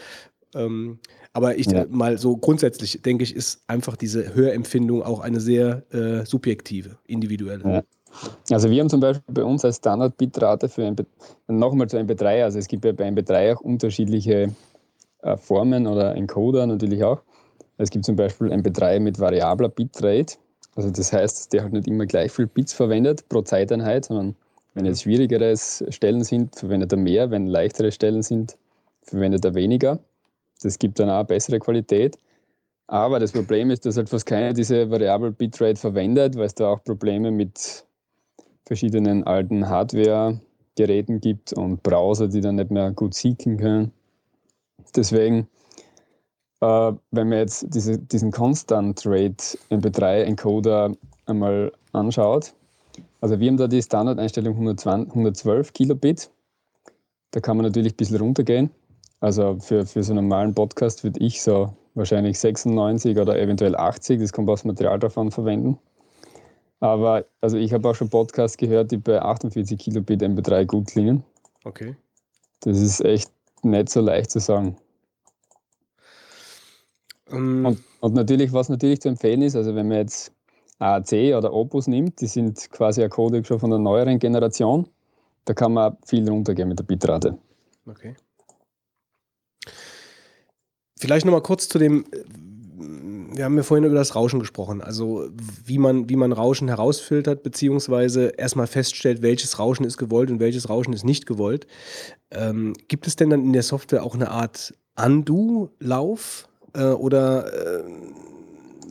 Ähm, 0.55 0.99
aber 1.33 1.59
ich 1.59 1.67
Ja. 1.71 1.87
mal 1.89 2.19
so 2.19 2.37
grundsätzlich 2.37 3.03
denke 3.03 3.23
ich, 3.23 3.37
ist 3.37 3.63
einfach 3.69 3.97
diese 3.97 4.35
Hörempfindung 4.35 5.03
auch 5.03 5.21
eine 5.21 5.39
sehr 5.39 5.85
äh, 5.93 6.27
subjektive, 6.27 6.97
individuelle. 7.07 7.63
Ja. 7.65 7.83
Also 8.51 8.69
wir 8.69 8.81
haben 8.81 8.91
zum 8.91 8.99
Beispiel 8.99 9.33
bei 9.33 9.45
uns 9.45 9.65
als 9.65 9.77
Standard-Bitrate 9.77 10.69
für 10.69 10.83
MP, 10.83 11.05
nochmal 11.47 11.89
zu 11.89 11.97
MP3, 11.97 12.43
also 12.43 12.59
es 12.59 12.67
gibt 12.67 12.85
ja 12.85 12.91
bei 12.91 13.09
MP3 13.09 13.55
auch 13.55 13.61
unterschiedliche 13.61 14.53
Formen 15.37 15.87
oder 15.87 16.15
Encoder 16.15 16.67
natürlich 16.67 17.03
auch. 17.05 17.23
Es 17.79 17.91
gibt 17.91 18.05
zum 18.05 18.17
Beispiel 18.17 18.53
MP3 18.53 19.01
mit 19.01 19.19
variabler 19.19 19.69
Bitrate, 19.69 20.37
also 20.77 20.91
das 20.91 21.13
heißt, 21.13 21.53
der 21.53 21.63
halt 21.63 21.73
nicht 21.73 21.89
immer 21.89 22.07
gleich 22.07 22.31
viel 22.31 22.47
Bits 22.47 22.73
verwendet 22.73 23.29
pro 23.29 23.43
Zeiteinheit, 23.43 24.05
sondern 24.05 24.37
wenn 24.75 24.85
jetzt 24.85 25.03
schwierigere 25.03 25.55
Stellen 25.57 26.23
sind, 26.23 26.55
verwendet 26.57 26.93
er 26.93 26.99
mehr, 26.99 27.31
wenn 27.31 27.47
leichtere 27.47 27.91
Stellen 27.91 28.23
sind, 28.23 28.57
verwendet 29.03 29.45
er 29.45 29.55
weniger. 29.55 29.99
Das 30.63 30.79
gibt 30.79 30.99
dann 30.99 31.11
auch 31.11 31.25
bessere 31.25 31.59
Qualität. 31.59 32.19
Aber 32.87 33.19
das 33.19 33.33
Problem 33.33 33.71
ist, 33.71 33.87
dass 33.87 33.97
halt 33.97 34.09
fast 34.09 34.27
keiner 34.27 34.53
diese 34.53 34.91
Variable 34.91 35.33
Bitrate 35.33 35.77
verwendet, 35.77 36.37
weil 36.37 36.47
es 36.47 36.55
da 36.55 36.69
auch 36.73 36.85
Probleme 36.85 37.31
mit 37.31 37.85
verschiedenen 38.67 39.25
alten 39.25 39.69
Hardware-Geräten 39.69 41.21
gibt 41.21 41.53
und 41.53 41.83
Browser, 41.83 42.29
die 42.29 42.41
dann 42.41 42.57
nicht 42.57 42.71
mehr 42.71 42.91
gut 42.93 43.15
seeken 43.15 43.59
können. 43.59 43.93
Deswegen, 44.95 45.49
äh, 46.61 46.93
wenn 47.11 47.29
man 47.29 47.39
jetzt 47.39 47.67
diese, 47.69 47.99
diesen 47.99 48.31
Constant 48.31 49.03
Rate 49.05 49.59
MP3 49.71 50.23
Encoder 50.23 50.93
einmal 51.27 51.73
anschaut, 51.93 52.53
also 53.21 53.39
wir 53.39 53.49
haben 53.49 53.57
da 53.57 53.69
die 53.69 53.83
Standardeinstellung 53.83 54.55
120, 54.55 55.11
112 55.11 55.73
Kilobit. 55.73 56.31
Da 57.33 57.41
kann 57.41 57.57
man 57.57 57.67
natürlich 57.67 57.93
ein 57.93 57.97
bisschen 57.97 58.17
runtergehen. 58.17 58.71
Also 59.21 59.59
für, 59.61 59.85
für 59.85 60.03
so 60.03 60.13
einen 60.13 60.29
normalen 60.29 60.55
Podcast 60.55 61.05
würde 61.05 61.21
ich 61.21 61.43
so 61.43 61.75
wahrscheinlich 61.95 62.39
96 62.39 63.19
oder 63.19 63.39
eventuell 63.39 63.77
80, 63.77 64.21
das 64.21 64.33
kommt 64.33 64.49
aufs 64.49 64.65
Material 64.65 64.99
davon 64.99 65.31
verwenden. 65.31 65.79
Aber 66.81 67.27
also 67.43 67.59
ich 67.59 67.75
habe 67.75 67.89
auch 67.89 67.95
schon 67.95 68.09
Podcasts 68.09 68.57
gehört, 68.57 68.91
die 68.91 68.97
bei 68.97 69.21
48 69.21 69.79
Kilobit 69.79 70.23
MP3 70.23 70.65
gut 70.65 70.87
klingen. 70.87 71.23
Okay. 71.65 71.95
Das 72.61 72.79
ist 72.79 73.05
echt 73.05 73.31
nicht 73.65 73.89
so 73.89 74.01
leicht 74.01 74.31
zu 74.31 74.41
sagen. 74.41 74.77
Ähm, 77.31 77.65
Und, 77.65 77.83
und 78.01 78.15
natürlich, 78.15 78.53
was 78.53 78.69
natürlich 78.69 79.01
zu 79.01 79.09
empfehlen 79.09 79.43
ist, 79.43 79.57
also 79.57 79.75
wenn 79.75 79.89
man 79.89 79.99
jetzt 79.99 80.33
AAC 80.79 81.37
oder 81.37 81.53
Opus 81.53 81.87
nimmt, 81.87 82.21
die 82.21 82.27
sind 82.27 82.71
quasi 82.71 83.03
ein 83.03 83.11
Codec 83.11 83.47
schon 83.47 83.61
von 83.61 83.71
der 83.71 83.79
neueren 83.79 84.19
Generation, 84.19 84.89
da 85.45 85.55
kann 85.55 85.73
man 85.73 85.97
viel 86.05 86.29
runtergehen 86.29 86.69
mit 86.69 86.79
der 86.79 86.85
Bitrate. 86.85 87.39
Okay. 87.87 88.15
Vielleicht 90.99 91.25
nochmal 91.25 91.43
kurz 91.43 91.69
zu 91.69 91.79
dem, 91.79 92.05
wir 92.81 93.45
haben 93.45 93.57
ja 93.57 93.63
vorhin 93.63 93.85
über 93.85 93.95
das 93.95 94.15
Rauschen 94.15 94.41
gesprochen, 94.41 94.81
also 94.81 95.29
wie 95.65 95.79
man, 95.79 96.09
wie 96.09 96.17
man 96.17 96.33
Rauschen 96.33 96.69
herausfiltert, 96.69 97.43
beziehungsweise 97.43 98.33
erstmal 98.37 98.67
feststellt, 98.67 99.23
welches 99.23 99.59
Rauschen 99.59 99.85
ist 99.85 99.99
gewollt 99.99 100.31
und 100.31 100.41
welches 100.41 100.69
Rauschen 100.69 100.93
ist 100.93 101.05
nicht 101.05 101.27
gewollt. 101.27 101.67
Ähm, 102.31 102.75
gibt 102.89 103.07
es 103.07 103.17
denn 103.17 103.31
dann 103.31 103.45
in 103.45 103.53
der 103.53 103.63
Software 103.63 104.03
auch 104.03 104.15
eine 104.15 104.31
Art 104.31 104.75
Undo-Lauf? 104.97 106.49
Äh, 106.75 106.85
oder 106.85 107.53
äh, 107.53 107.85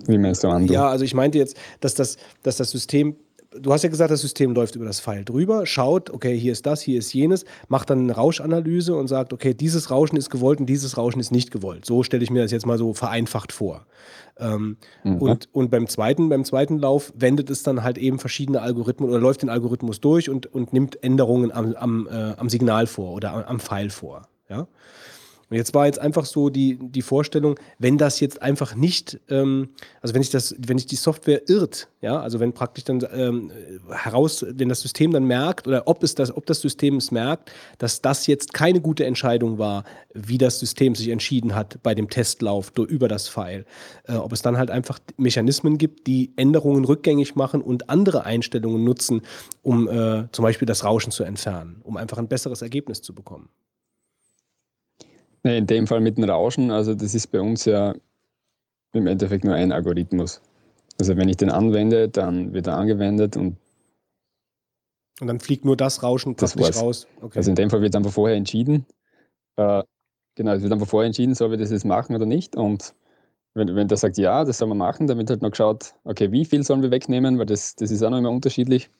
Wie 0.08 0.18
meinst 0.18 0.44
du 0.44 0.50
an? 0.50 0.68
ja, 0.68 0.88
also 0.88 1.06
ich 1.06 1.14
meinte 1.14 1.38
jetzt, 1.38 1.58
dass 1.80 1.96
das, 1.96 2.18
dass 2.44 2.58
das 2.58 2.72
System, 2.72 3.16
du 3.52 3.74
hast 3.74 3.84
ja 3.84 3.90
gesagt, 3.90 4.12
das 4.12 4.22
System 4.22 4.54
läuft 4.54 4.76
über 4.76 4.86
das 4.86 5.00
File 5.00 5.26
drüber, 5.26 5.66
schaut, 5.66 6.10
okay, 6.10 6.38
hier 6.38 6.52
ist 6.52 6.66
das, 6.66 6.82
hier 6.82 7.00
ist 7.00 7.14
jenes, 7.14 7.46
macht 7.68 7.90
dann 7.90 8.00
eine 8.02 8.14
Rauschanalyse 8.14 8.96
und 8.96 9.08
sagt, 9.08 9.34
okay, 9.34 9.54
dieses 9.54 9.90
Rauschen 9.92 10.18
ist 10.18 10.30
gewollt 10.30 10.60
und 10.60 10.66
dieses 10.68 10.98
Rauschen 10.98 11.20
ist 11.20 11.32
nicht 11.32 11.52
gewollt. 11.52 11.86
So 11.86 12.04
stelle 12.04 12.24
ich 12.24 12.30
mir 12.30 12.44
das 12.44 12.52
jetzt 12.52 12.66
mal 12.66 12.78
so 12.78 12.94
vereinfacht 12.94 13.52
vor. 13.52 13.86
Ähm, 14.38 14.78
Mhm. 15.04 15.18
und, 15.18 15.50
und 15.52 15.72
beim 15.72 15.88
zweiten, 15.88 16.30
beim 16.30 16.46
zweiten 16.46 16.78
Lauf 16.80 17.12
wendet 17.16 17.50
es 17.50 17.64
dann 17.64 17.84
halt 17.84 17.98
eben 17.98 18.20
verschiedene 18.20 18.62
Algorithmen 18.62 19.10
oder 19.10 19.20
läuft 19.20 19.42
den 19.42 19.50
Algorithmus 19.50 20.00
durch 20.00 20.30
und, 20.30 20.54
und 20.54 20.72
nimmt 20.72 21.04
Änderungen 21.04 21.52
am, 21.52 21.74
am, 21.74 22.08
äh, 22.08 22.34
am 22.38 22.50
Signal 22.50 22.88
vor 22.88 23.14
oder 23.14 23.34
am, 23.34 23.44
am 23.44 23.60
File 23.60 23.90
vor. 23.90 24.28
Ja? 24.50 24.68
Und 25.50 25.58
jetzt 25.58 25.74
war 25.74 25.88
jetzt 25.88 26.00
einfach 26.00 26.26
so 26.26 26.50
die, 26.50 26.78
die 26.80 27.02
Vorstellung, 27.02 27.60
wenn 27.80 27.98
das 27.98 28.20
jetzt 28.20 28.42
einfach 28.42 28.76
nicht, 28.76 29.20
ähm, 29.30 29.70
also 30.02 30.14
wenn 30.14 30.22
sich 30.22 30.32
das, 30.32 30.56
wenn 30.60 30.78
sich 30.78 30.86
die 30.86 30.96
Software 30.96 31.50
irrt, 31.50 31.88
ja, 32.02 32.20
also 32.20 32.40
wenn 32.40 32.54
praktisch 32.54 32.84
dann 32.84 33.06
ähm, 33.12 33.52
heraus, 33.90 34.46
wenn 34.48 34.70
das 34.70 34.82
System 34.82 35.12
dann 35.12 35.24
merkt 35.24 35.68
oder 35.68 35.88
ob 35.88 36.04
es 36.04 36.14
das, 36.14 36.36
ob 36.36 36.46
das 36.46 36.62
System 36.62 36.98
es 36.98 37.10
merkt, 37.10 37.52
dass 37.80 38.02
das 38.02 38.28
jetzt 38.28 38.54
keine 38.54 38.80
gute 38.80 39.06
Entscheidung 39.06 39.58
war, 39.58 39.86
wie 40.14 40.38
das 40.38 40.60
System 40.60 40.94
sich 40.94 41.10
entschieden 41.10 41.56
hat 41.56 41.82
bei 41.82 41.96
dem 41.96 42.10
Testlauf 42.10 42.72
über 42.78 43.08
das 43.08 43.28
File, 43.28 43.66
äh, 44.08 44.14
ob 44.14 44.32
es 44.32 44.44
dann 44.44 44.58
halt 44.58 44.70
einfach 44.70 45.00
Mechanismen 45.18 45.80
gibt, 45.80 46.06
die 46.06 46.32
Änderungen 46.36 46.86
rückgängig 46.86 47.36
machen 47.36 47.62
und 47.62 47.90
andere 47.90 48.24
Einstellungen 48.24 48.84
nutzen, 48.84 49.22
um 49.64 49.88
äh, 49.88 50.28
zum 50.32 50.44
Beispiel 50.44 50.68
das 50.68 50.84
Rauschen 50.84 51.12
zu 51.12 51.24
entfernen, 51.24 51.82
um 51.84 51.98
einfach 51.98 52.20
ein 52.20 52.28
besseres 52.28 52.62
Ergebnis 52.62 53.02
zu 53.02 53.16
bekommen. 53.16 53.50
Nee, 55.50 55.58
in 55.58 55.66
dem 55.66 55.88
Fall 55.88 56.00
mit 56.00 56.16
dem 56.16 56.26
Rauschen, 56.26 56.70
also 56.70 56.94
das 56.94 57.16
ist 57.16 57.26
bei 57.32 57.42
uns 57.42 57.66
ja 57.66 57.96
im 58.94 59.08
Endeffekt 59.08 59.44
nur 59.44 59.56
ein 59.56 59.72
Algorithmus. 59.72 60.44
Also 61.00 61.18
wenn 61.18 61.28
ich 61.28 61.38
den 61.38 61.50
anwende, 61.50 62.08
dann 62.08 62.54
wird 62.54 62.68
er 62.68 62.78
angewendet 62.78 63.36
und 63.36 63.58
und 65.20 65.28
dann 65.28 65.40
fliegt 65.40 65.66
nur 65.66 65.76
das 65.76 66.04
Rauschen 66.04 66.36
praktisch 66.36 66.68
das 66.68 66.80
raus. 66.80 67.08
Okay. 67.22 67.40
Also 67.40 67.50
in 67.50 67.56
dem 67.56 67.72
Fall 67.72 67.82
wird 67.82 67.96
einfach 67.96 68.12
vorher 68.12 68.38
entschieden. 68.38 68.86
Äh, 69.56 69.82
genau, 70.36 70.52
es 70.52 70.62
wird 70.62 70.72
einfach 70.72 70.88
vorher 70.88 71.08
entschieden, 71.08 71.34
soll 71.34 71.50
wir 71.50 71.58
das 71.58 71.72
jetzt 71.72 71.84
machen 71.84 72.16
oder 72.16 72.28
nicht. 72.28 72.56
Und 72.56 72.94
wenn, 73.56 73.76
wenn 73.76 73.88
der 73.88 73.98
sagt, 73.98 74.20
ja, 74.20 74.46
das 74.46 74.60
soll 74.60 74.68
man 74.68 74.78
machen, 74.78 75.08
dann 75.08 75.18
wird 75.18 75.32
halt 75.32 75.42
noch 75.42 75.50
geschaut, 75.50 75.96
okay, 76.04 76.32
wie 76.32 76.46
viel 76.46 76.64
sollen 76.64 76.84
wir 76.84 76.92
wegnehmen, 76.92 77.40
weil 77.40 77.48
das, 77.48 77.76
das 77.76 77.90
ist 77.90 78.04
auch 78.04 78.12
noch 78.12 78.20
immer 78.20 78.30
unterschiedlich. 78.30 78.92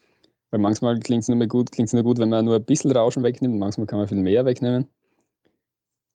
Weil 0.50 0.60
manchmal 0.60 0.98
klingt 0.98 1.22
es 1.22 1.30
nur 1.30 1.38
mehr 1.38 1.48
gut, 1.48 1.72
klingt 1.72 1.90
es 1.90 1.94
nur 1.94 2.04
gut, 2.04 2.18
wenn 2.18 2.30
man 2.30 2.44
nur 2.44 2.56
ein 2.56 2.66
bisschen 2.66 2.92
Rauschen 2.92 3.22
wegnimmt, 3.22 3.60
manchmal 3.60 3.86
kann 3.86 4.00
man 4.00 4.08
viel 4.08 4.18
mehr 4.18 4.46
wegnehmen. 4.46 4.88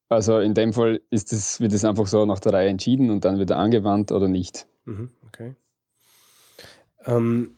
Also 0.08 0.38
in 0.38 0.54
dem 0.54 0.72
Fall 0.72 1.00
ist 1.10 1.32
das, 1.32 1.60
wird 1.60 1.72
es 1.72 1.84
einfach 1.84 2.06
so 2.06 2.24
nach 2.26 2.40
der 2.40 2.52
Reihe 2.52 2.68
entschieden 2.68 3.10
und 3.10 3.24
dann 3.24 3.38
wird 3.38 3.50
er 3.50 3.58
angewandt 3.58 4.12
oder 4.12 4.28
nicht. 4.28 4.66
Mhm, 4.84 5.10
okay. 5.26 5.54
Ähm, 7.06 7.56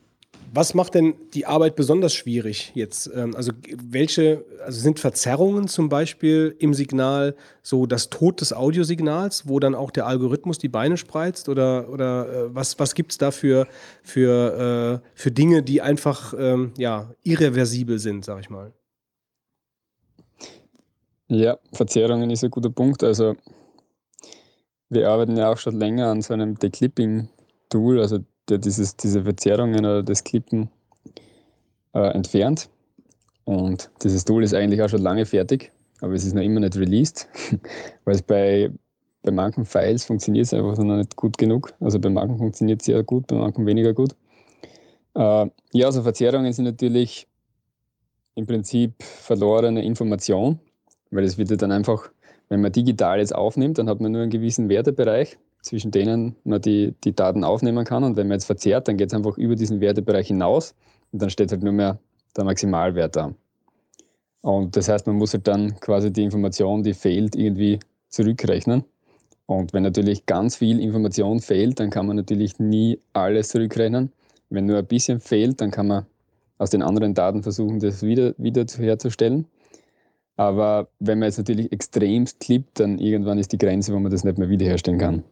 was 0.53 0.75
macht 0.75 0.95
denn 0.95 1.15
die 1.35 1.47
Arbeit 1.47 1.77
besonders 1.77 2.15
schwierig 2.15 2.73
jetzt? 2.75 3.11
Ähm, 3.15 3.35
also 3.35 3.53
welche, 3.77 4.45
also 4.65 4.81
sind 4.81 5.01
Verzerrungen 5.01 5.69
zum 5.69 5.89
Beispiel 5.89 6.55
im 6.59 6.73
Signal 6.73 7.35
so 7.63 7.87
das 7.87 8.11
Tod 8.11 8.41
des 8.41 8.53
Audiosignals, 8.53 9.49
wo 9.49 9.59
dann 9.59 9.75
auch 9.75 9.91
der 9.91 10.07
Algorithmus 10.07 10.59
die 10.59 10.69
Beine 10.69 10.97
spreizt? 10.97 11.49
Oder, 11.49 11.89
oder 11.91 12.29
äh, 12.29 12.55
was, 12.55 12.79
was 12.79 12.95
gibt 12.95 13.13
es 13.13 13.19
da 13.19 13.31
für, 13.31 13.67
für, 14.03 15.03
äh, 15.03 15.09
für 15.15 15.31
Dinge, 15.31 15.63
die 15.63 15.83
einfach 15.83 16.33
ähm, 16.39 16.73
ja, 16.79 17.13
irreversibel 17.23 17.99
sind, 17.99 18.25
sag 18.25 18.41
ich 18.41 18.51
mal? 18.51 18.73
Ja, 21.29 21.59
Verzerrungen 21.73 22.31
ist 22.31 22.45
ein 22.45 22.51
guter 22.51 22.71
Punkt. 22.71 23.03
Also 23.03 23.35
wir 24.89 25.11
arbeiten 25.11 25.37
ja 25.37 25.51
auch 25.51 25.59
schon 25.59 25.79
länger 25.79 26.07
an 26.09 26.23
so 26.23 26.35
einem 26.35 26.57
Declipping-Tool, 26.57 28.01
also 28.01 28.19
der 28.49 28.59
dieses, 28.59 28.97
diese 28.97 29.25
Verzerrungen 29.25 29.81
oder 29.81 30.03
das 30.05 30.23
Klippen 30.23 30.71
äh, 31.95 32.13
entfernt. 32.13 32.69
Und 33.45 33.91
dieses 34.03 34.25
Tool 34.25 34.45
ist 34.45 34.55
eigentlich 34.55 34.81
auch 34.83 34.89
schon 34.89 35.03
lange 35.03 35.27
fertig, 35.27 35.73
aber 36.01 36.13
es 36.15 36.25
ist 36.25 36.35
noch 36.35 36.43
immer 36.43 36.61
nicht 36.61 36.77
released, 36.77 37.29
weil 38.05 38.15
es 38.15 38.23
bei, 38.23 38.71
bei 39.23 39.33
manchen 39.33 39.65
Files 39.65 40.05
funktioniert 40.05 40.47
es 40.47 40.55
einfach 40.55 40.79
noch 40.79 40.97
nicht 40.97 41.17
gut 41.17 41.37
genug. 41.39 41.75
Also 41.81 41.99
bei 41.99 42.09
manchen 42.09 42.39
funktioniert 42.39 42.83
es 42.83 42.87
sehr 42.87 43.03
gut, 43.03 43.27
bei 43.27 43.37
manchen 43.37 43.67
weniger 43.67 43.95
gut. 43.95 44.15
Äh, 45.15 45.51
ja, 45.73 45.87
also 45.87 46.03
Verzerrungen 46.03 46.53
sind 46.53 46.67
natürlich 46.67 47.27
im 48.37 48.47
Prinzip 48.47 49.03
verlorene 49.03 49.85
Information 49.85 50.61
weil 51.11 51.25
es 51.25 51.39
wird 51.39 51.51
ja 51.51 51.57
dann 51.57 51.73
einfach, 51.73 52.11
wenn 52.49 52.61
man 52.61 52.73
digital 52.73 53.19
jetzt 53.19 53.35
aufnimmt, 53.35 53.79
dann 53.79 53.89
hat 53.89 54.01
man 54.01 54.13
nur 54.13 54.23
einen 54.23 54.31
gewissen 54.31 54.69
Wertebereich, 54.69 55.39
zwischen 55.63 55.91
denen 55.91 56.37
man 56.45 56.61
die, 56.61 56.95
die 57.05 57.15
Daten 57.15 57.45
aufnehmen 57.45 57.85
kann. 57.85 58.05
Und 58.05 58.17
wenn 58.17 58.29
man 58.29 58.37
jetzt 58.37 58.45
verzerrt, 58.45 58.89
dann 58.89 58.97
geht 58.97 59.09
es 59.09 59.15
einfach 59.15 59.37
über 59.37 59.57
diesen 59.57 59.81
Wertebereich 59.81 60.29
hinaus 60.29 60.75
und 61.13 61.23
dann 61.23 61.31
steht 61.31 61.51
halt 61.51 61.63
nur 61.63 61.73
mehr 61.73 61.99
der 62.37 62.45
Maximalwert 62.45 63.17
da. 63.17 63.35
Und 64.43 64.77
das 64.77 64.89
heißt, 64.89 65.07
man 65.09 65.17
muss 65.17 65.33
halt 65.33 65.49
dann 65.49 65.81
quasi 65.81 66.13
die 66.13 66.23
Information, 66.23 66.85
die 66.85 66.95
fehlt, 66.95 67.35
irgendwie 67.35 67.81
zurückrechnen. 68.09 68.85
Und 69.47 69.73
wenn 69.73 69.83
natürlich 69.83 70.27
ganz 70.27 70.57
viel 70.57 70.81
Information 70.81 71.41
fehlt, 71.41 71.81
dann 71.81 71.91
kann 71.91 72.07
man 72.07 72.17
natürlich 72.17 72.59
nie 72.59 73.01
alles 73.13 73.49
zurückrechnen. 73.49 74.13
Wenn 74.51 74.67
nur 74.67 74.79
ein 74.79 74.87
bisschen 74.87 75.21
fehlt, 75.21 75.61
dann 75.61 75.71
kann 75.71 75.89
man 75.89 76.07
aus 76.59 76.71
den 76.71 76.83
anderen 76.83 77.15
Daten 77.15 77.43
versuchen, 77.43 77.81
das 77.81 78.03
wieder, 78.03 78.35
wieder 78.39 78.65
herzustellen. 78.79 79.47
Aber 80.37 80.89
wenn 80.99 81.19
man 81.19 81.29
jetzt 81.29 81.39
natürlich 81.39 81.73
extremst 81.73 82.41
klippt, 82.41 82.81
dann 82.81 82.99
irgendwann 82.99 83.39
ist 83.39 83.53
die 83.53 83.59
Grenze, 83.59 83.93
wo 83.93 83.99
man 83.99 84.13
das 84.13 84.25
nicht 84.25 84.39
mehr 84.39 84.49
wiederherstellen 84.49 84.99
kann. 84.99 85.25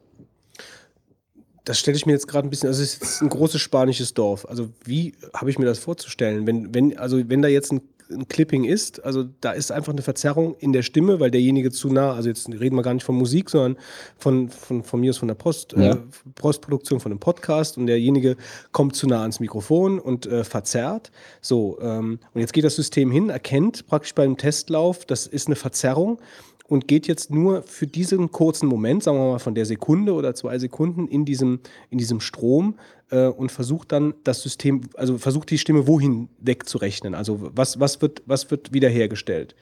Das 1.65 1.79
stelle 1.79 1.97
ich 1.97 2.05
mir 2.05 2.13
jetzt 2.13 2.29
gerade 2.29 2.47
ein 2.47 2.51
bisschen, 2.51 2.69
also 2.69 2.83
es 2.83 2.97
ist 2.97 3.23
ein 3.23 3.31
großes 3.31 3.61
spanisches 3.61 4.13
Dorf. 4.13 4.47
Also 4.47 4.71
wie 4.85 5.15
habe 5.35 5.51
ich 5.51 5.59
mir 5.59 5.65
das 5.65 5.79
vorzustellen? 5.79 6.47
Wenn, 6.47 6.75
wenn, 6.75 6.99
also 6.99 7.29
wenn 7.29 7.41
da 7.41 7.49
jetzt 7.49 7.73
ein 7.73 7.81
ein 8.11 8.29
Clipping 8.29 8.65
ist. 8.65 9.05
Also 9.05 9.25
da 9.41 9.53
ist 9.53 9.73
einfach 9.73 9.93
eine 9.93 10.03
Verzerrung 10.03 10.55
in 10.59 10.73
der 10.73 10.83
Stimme, 10.83 11.21
weil 11.21 11.31
derjenige 11.31 11.71
zu 11.71 11.89
nah, 11.89 12.13
also 12.13 12.29
jetzt 12.29 12.49
reden 12.49 12.77
wir 12.77 12.83
gar 12.83 12.95
nicht 12.95 13.05
von 13.05 13.17
Musik, 13.17 13.51
sondern 13.51 13.77
von, 14.19 14.49
von, 14.49 14.83
von 14.83 15.01
mir 15.01 15.11
aus 15.11 15.19
von 15.19 15.29
der 15.29 15.35
Post, 15.35 15.75
ja. 15.77 15.93
äh, 15.93 15.97
Postproduktion 16.35 17.01
von 17.01 17.13
einem 17.13 17.21
Podcast 17.21 17.79
und 17.79 17.87
derjenige 17.87 18.37
kommt 18.73 18.97
zu 18.97 19.07
nah 19.07 19.23
ans 19.23 19.41
Mikrofon 19.41 19.99
und 19.99 20.27
äh, 20.27 20.45
verzerrt. 20.45 21.11
So, 21.41 21.79
ähm, 21.81 22.19
und 22.33 22.41
jetzt 22.41 22.53
geht 22.53 22.65
das 22.65 22.77
System 22.77 23.11
hin, 23.11 23.31
erkennt 23.31 23.87
praktisch 23.87 24.15
beim 24.15 24.37
Testlauf, 24.37 25.05
das 25.05 25.27
ist 25.27 25.47
eine 25.47 25.57
Verzerrung 25.57 26.19
und 26.67 26.89
geht 26.89 27.07
jetzt 27.07 27.31
nur 27.31 27.63
für 27.63 27.87
diesen 27.87 28.31
kurzen 28.31 28.67
Moment, 28.69 29.03
sagen 29.03 29.19
wir 29.19 29.33
mal 29.33 29.39
von 29.39 29.55
der 29.55 29.67
Sekunde 29.67 30.15
oder 30.15 30.35
zwei 30.35 30.59
Sekunden 30.59 31.07
in 31.09 31.25
diesem, 31.25 31.61
in 31.91 31.99
diesem 31.99 32.21
Strom 32.21 32.79
äh, 33.11 33.27
und 33.27 33.53
versucht 33.53 33.93
dann 33.93 34.15
das 34.25 34.43
System, 34.43 34.83
also 34.95 35.19
versucht 35.19 35.51
die 35.51 35.59
Stimme 35.59 35.87
wohin 35.87 36.29
wegzurechnen. 36.39 37.15
Also 37.15 37.39
was, 37.55 37.81
was, 37.81 38.01
wird, 38.01 38.23
was 38.27 38.51
wird 38.51 38.73
wiederhergestellt? 38.73 39.55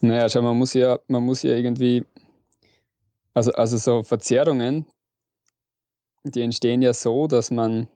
Naja, 0.00 0.28
schau, 0.28 0.40
man 0.42 0.56
muss 0.56 0.72
ja, 0.72 0.98
man 1.08 1.22
muss 1.22 1.42
ja 1.42 1.54
irgendwie, 1.54 2.04
also, 3.34 3.52
also 3.52 3.76
so 3.76 4.02
Verzerrungen, 4.02 4.86
die 6.24 6.40
entstehen 6.40 6.80
ja 6.80 6.94
so, 6.94 7.26
dass 7.26 7.50
man, 7.50 7.88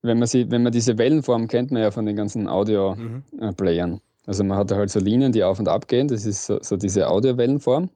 wenn 0.00 0.18
man 0.18 0.26
sie, 0.26 0.50
wenn 0.50 0.62
man 0.62 0.72
diese 0.72 0.96
Wellenform 0.96 1.48
kennt 1.48 1.70
man 1.70 1.82
ja 1.82 1.90
von 1.90 2.06
den 2.06 2.16
ganzen 2.16 2.48
Audio-Playern. 2.48 3.90
Mhm. 3.90 4.00
Also 4.26 4.44
man 4.44 4.56
hat 4.58 4.70
da 4.70 4.76
halt 4.76 4.90
so 4.90 5.00
Linien, 5.00 5.32
die 5.32 5.44
auf 5.44 5.58
und 5.58 5.68
ab 5.68 5.88
gehen. 5.88 6.08
Das 6.08 6.24
ist 6.24 6.46
so, 6.46 6.58
so 6.62 6.76
diese 6.76 7.08
Audiowellenform. 7.08 7.90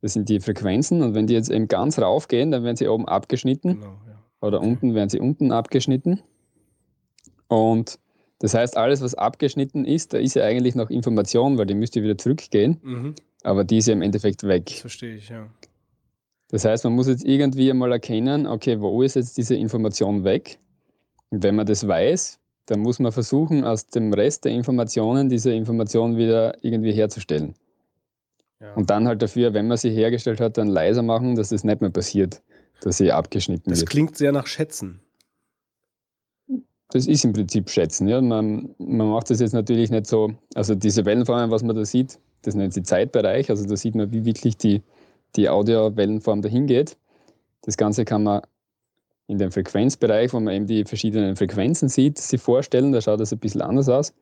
Das 0.00 0.12
sind 0.12 0.28
die 0.28 0.40
Frequenzen. 0.40 1.02
Und 1.02 1.14
wenn 1.14 1.26
die 1.26 1.34
jetzt 1.34 1.50
eben 1.50 1.68
ganz 1.68 1.98
rauf 1.98 2.28
gehen, 2.28 2.50
dann 2.50 2.64
werden 2.64 2.76
sie 2.76 2.88
oben 2.88 3.06
abgeschnitten. 3.06 3.80
Genau, 3.80 3.98
ja. 4.06 4.22
Oder 4.40 4.58
okay. 4.58 4.68
unten 4.68 4.94
werden 4.94 5.08
sie 5.08 5.20
unten 5.20 5.52
abgeschnitten. 5.52 6.20
Und 7.48 7.98
das 8.38 8.54
heißt, 8.54 8.76
alles, 8.76 9.00
was 9.00 9.14
abgeschnitten 9.14 9.84
ist, 9.84 10.12
da 10.12 10.18
ist 10.18 10.34
ja 10.34 10.44
eigentlich 10.44 10.74
noch 10.74 10.90
Information, 10.90 11.56
weil 11.56 11.66
die 11.66 11.74
müsste 11.74 12.02
wieder 12.02 12.18
zurückgehen. 12.18 12.80
Mhm. 12.82 13.14
Aber 13.42 13.64
die 13.64 13.78
ist 13.78 13.88
ja 13.88 13.92
im 13.92 14.02
Endeffekt 14.02 14.42
weg. 14.42 14.66
Das 14.66 14.80
verstehe 14.80 15.16
ich, 15.16 15.28
ja. 15.28 15.46
Das 16.48 16.64
heißt, 16.64 16.84
man 16.84 16.94
muss 16.94 17.08
jetzt 17.08 17.24
irgendwie 17.24 17.70
einmal 17.70 17.92
erkennen, 17.92 18.46
okay, 18.46 18.80
wo 18.80 19.02
ist 19.02 19.16
jetzt 19.16 19.36
diese 19.38 19.54
Information 19.54 20.24
weg? 20.24 20.58
Und 21.30 21.42
wenn 21.42 21.54
man 21.54 21.66
das 21.66 21.86
weiß, 21.86 22.38
dann 22.66 22.80
muss 22.80 22.98
man 22.98 23.12
versuchen, 23.12 23.64
aus 23.64 23.86
dem 23.88 24.12
Rest 24.12 24.44
der 24.44 24.52
Informationen 24.52 25.28
diese 25.28 25.52
Information 25.52 26.16
wieder 26.16 26.56
irgendwie 26.62 26.92
herzustellen. 26.92 27.54
Ja. 28.60 28.72
Und 28.74 28.90
dann 28.90 29.06
halt 29.06 29.20
dafür, 29.20 29.52
wenn 29.52 29.68
man 29.68 29.76
sie 29.76 29.90
hergestellt 29.90 30.40
hat, 30.40 30.56
dann 30.56 30.68
leiser 30.68 31.02
machen, 31.02 31.34
dass 31.34 31.50
das 31.50 31.64
nicht 31.64 31.80
mehr 31.80 31.90
passiert, 31.90 32.42
dass 32.80 32.96
sie 32.96 33.12
abgeschnitten 33.12 33.70
das 33.70 33.80
wird. 33.80 33.88
Das 33.88 33.92
klingt 33.92 34.16
sehr 34.16 34.32
nach 34.32 34.46
Schätzen. 34.46 35.00
Das 36.90 37.06
ist 37.06 37.24
im 37.24 37.32
Prinzip 37.32 37.70
Schätzen. 37.70 38.08
Ja. 38.08 38.20
Man, 38.20 38.74
man 38.78 39.10
macht 39.10 39.28
das 39.30 39.40
jetzt 39.40 39.52
natürlich 39.52 39.90
nicht 39.90 40.06
so, 40.06 40.32
also 40.54 40.74
diese 40.74 41.04
Wellenformen, 41.04 41.50
was 41.50 41.62
man 41.62 41.76
da 41.76 41.84
sieht, 41.84 42.18
das 42.42 42.54
nennt 42.54 42.72
sich 42.72 42.84
Zeitbereich, 42.84 43.50
also 43.50 43.66
da 43.66 43.76
sieht 43.76 43.94
man, 43.94 44.12
wie 44.12 44.24
wirklich 44.24 44.56
die, 44.56 44.82
die 45.36 45.48
Audio-Wellenform 45.48 46.42
dahin 46.42 46.66
geht. 46.66 46.96
Das 47.62 47.76
Ganze 47.76 48.04
kann 48.04 48.22
man 48.22 48.42
in 49.26 49.38
dem 49.38 49.50
Frequenzbereich, 49.50 50.32
wo 50.32 50.40
man 50.40 50.54
eben 50.54 50.66
die 50.66 50.84
verschiedenen 50.84 51.36
Frequenzen 51.36 51.88
sieht, 51.88 52.18
sich 52.18 52.40
vorstellen. 52.40 52.92
Da 52.92 53.00
schaut 53.00 53.20
das 53.20 53.32
ein 53.32 53.38
bisschen 53.38 53.62
anders 53.62 53.88
aus. 53.88 54.12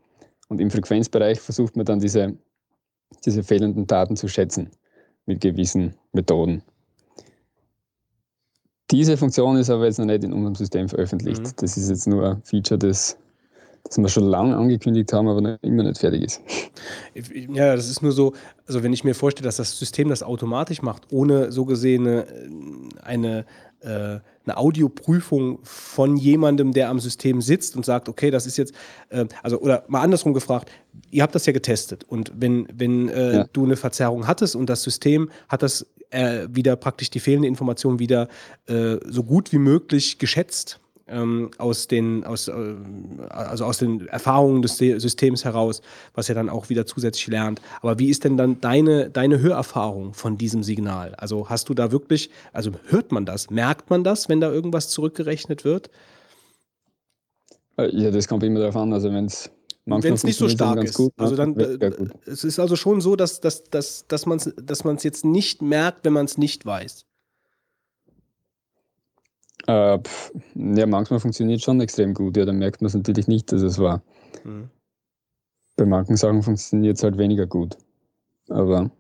Und 0.48 0.60
im 0.60 0.70
Frequenzbereich 0.70 1.40
versucht 1.40 1.76
man 1.76 1.86
dann 1.86 1.98
diese, 1.98 2.36
diese 3.24 3.42
fehlenden 3.42 3.86
Daten 3.86 4.16
zu 4.16 4.28
schätzen 4.28 4.70
mit 5.26 5.40
gewissen 5.40 5.94
Methoden. 6.12 6.62
Diese 8.90 9.16
Funktion 9.16 9.56
ist 9.56 9.70
aber 9.70 9.86
jetzt 9.86 9.98
noch 9.98 10.04
nicht 10.04 10.22
in 10.22 10.32
unserem 10.32 10.54
System 10.54 10.88
veröffentlicht. 10.88 11.42
Mhm. 11.42 11.52
Das 11.56 11.76
ist 11.76 11.88
jetzt 11.88 12.06
nur 12.06 12.32
ein 12.32 12.42
Feature, 12.42 12.78
das, 12.78 13.16
das 13.84 13.96
wir 13.96 14.08
schon 14.08 14.24
lange 14.24 14.54
angekündigt 14.54 15.12
haben, 15.14 15.28
aber 15.28 15.40
noch 15.40 15.56
immer 15.62 15.82
nicht 15.84 15.98
fertig 15.98 16.24
ist. 16.24 16.42
Ja, 17.54 17.74
das 17.74 17.88
ist 17.88 18.02
nur 18.02 18.12
so, 18.12 18.34
also 18.66 18.82
wenn 18.82 18.92
ich 18.92 19.02
mir 19.02 19.14
vorstelle, 19.14 19.46
dass 19.46 19.56
das 19.56 19.78
System 19.78 20.10
das 20.10 20.22
automatisch 20.22 20.82
macht, 20.82 21.10
ohne 21.10 21.50
so 21.50 21.64
gesehen 21.64 22.24
eine, 23.02 23.46
äh, 23.82 24.20
eine 24.44 24.56
Audioprüfung 24.56 25.60
von 25.62 26.16
jemandem, 26.16 26.72
der 26.72 26.88
am 26.88 26.98
System 27.00 27.40
sitzt 27.40 27.76
und 27.76 27.84
sagt, 27.84 28.09
okay, 28.09 28.30
das 28.30 28.46
ist 28.46 28.56
jetzt, 28.56 28.74
äh, 29.10 29.26
also 29.42 29.60
oder 29.60 29.84
mal 29.88 30.00
andersrum 30.00 30.34
gefragt, 30.34 30.70
ihr 31.10 31.22
habt 31.22 31.34
das 31.34 31.46
ja 31.46 31.52
getestet 31.52 32.04
und 32.04 32.32
wenn, 32.34 32.66
wenn 32.72 33.09
äh, 33.09 33.34
ja. 33.34 33.44
du 33.52 33.64
eine 33.64 33.76
Verzerrung 33.76 34.26
hattest 34.26 34.56
und 34.56 34.68
das 34.68 34.82
System 34.82 35.30
hat 35.48 35.62
das 35.62 35.86
äh, 36.10 36.46
wieder 36.50 36.76
praktisch 36.76 37.10
die 37.10 37.20
fehlende 37.20 37.48
Information 37.48 37.98
wieder 37.98 38.28
äh, 38.66 38.96
so 39.06 39.24
gut 39.24 39.52
wie 39.52 39.59
möglich 39.59 40.18
geschätzt, 40.18 40.80
ähm, 41.06 41.50
aus 41.58 41.88
den, 41.88 42.24
aus, 42.24 42.48
äh, 42.48 42.52
also 43.28 43.64
aus 43.64 43.78
den 43.78 44.06
Erfahrungen 44.08 44.62
des 44.62 44.76
Systems 44.78 45.44
heraus, 45.44 45.82
was 46.14 46.28
er 46.28 46.34
dann 46.34 46.48
auch 46.48 46.68
wieder 46.68 46.86
zusätzlich 46.86 47.26
lernt. 47.28 47.60
Aber 47.80 47.98
wie 47.98 48.08
ist 48.08 48.24
denn 48.24 48.36
dann 48.36 48.60
deine, 48.60 49.10
deine 49.10 49.40
Hörerfahrung 49.40 50.14
von 50.14 50.38
diesem 50.38 50.62
Signal? 50.62 51.14
Also 51.16 51.48
hast 51.48 51.68
du 51.68 51.74
da 51.74 51.92
wirklich, 51.92 52.30
also 52.52 52.72
hört 52.88 53.12
man 53.12 53.26
das? 53.26 53.50
Merkt 53.50 53.90
man 53.90 54.04
das, 54.04 54.28
wenn 54.28 54.40
da 54.40 54.50
irgendwas 54.50 54.88
zurückgerechnet 54.88 55.64
wird? 55.64 55.90
Äh, 57.76 57.94
ja, 57.96 58.10
das 58.10 58.28
kommt 58.28 58.42
immer 58.42 58.60
darauf 58.60 58.76
an. 58.76 58.92
Also 58.92 59.12
wenn 59.12 59.26
es 59.26 59.50
wenn 59.84 60.14
es 60.14 60.24
nicht 60.24 60.38
so 60.38 60.48
stark 60.48 60.82
ist. 60.84 60.94
Gut, 60.94 61.12
also 61.16 61.34
dann, 61.34 61.58
äh, 61.58 61.90
es 62.26 62.44
ist 62.44 62.58
also 62.60 62.76
schon 62.76 63.00
so, 63.00 63.16
dass, 63.16 63.40
dass, 63.40 63.64
dass, 63.64 64.06
dass 64.06 64.26
man 64.26 64.38
es 64.38 64.52
dass 64.56 65.02
jetzt 65.02 65.24
nicht 65.24 65.60
merkt, 65.60 66.04
wenn 66.04 66.12
man 66.12 66.26
es 66.26 66.38
nicht 66.38 66.64
weiß. 66.64 67.04
Äh, 69.66 69.98
pff, 69.98 70.32
ja, 70.55 70.86
manchmal 70.86 71.20
funktioniert 71.20 71.62
schon 71.62 71.80
extrem 71.80 72.14
gut. 72.14 72.36
Ja, 72.36 72.44
dann 72.44 72.59
merkt 72.59 72.80
man 72.80 72.89
es 72.89 72.94
natürlich 72.94 73.28
nicht, 73.28 73.52
dass 73.52 73.62
es 73.62 73.78
war. 73.78 74.02
Mhm. 74.44 74.70
Bei 75.76 75.86
manchen 75.86 76.16
Sachen 76.16 76.43
funktioniert 76.43 76.97
es 76.97 77.02
halt 77.02 77.18
weniger 77.18 77.47
gut. 77.47 77.76
Aber. 78.48 78.90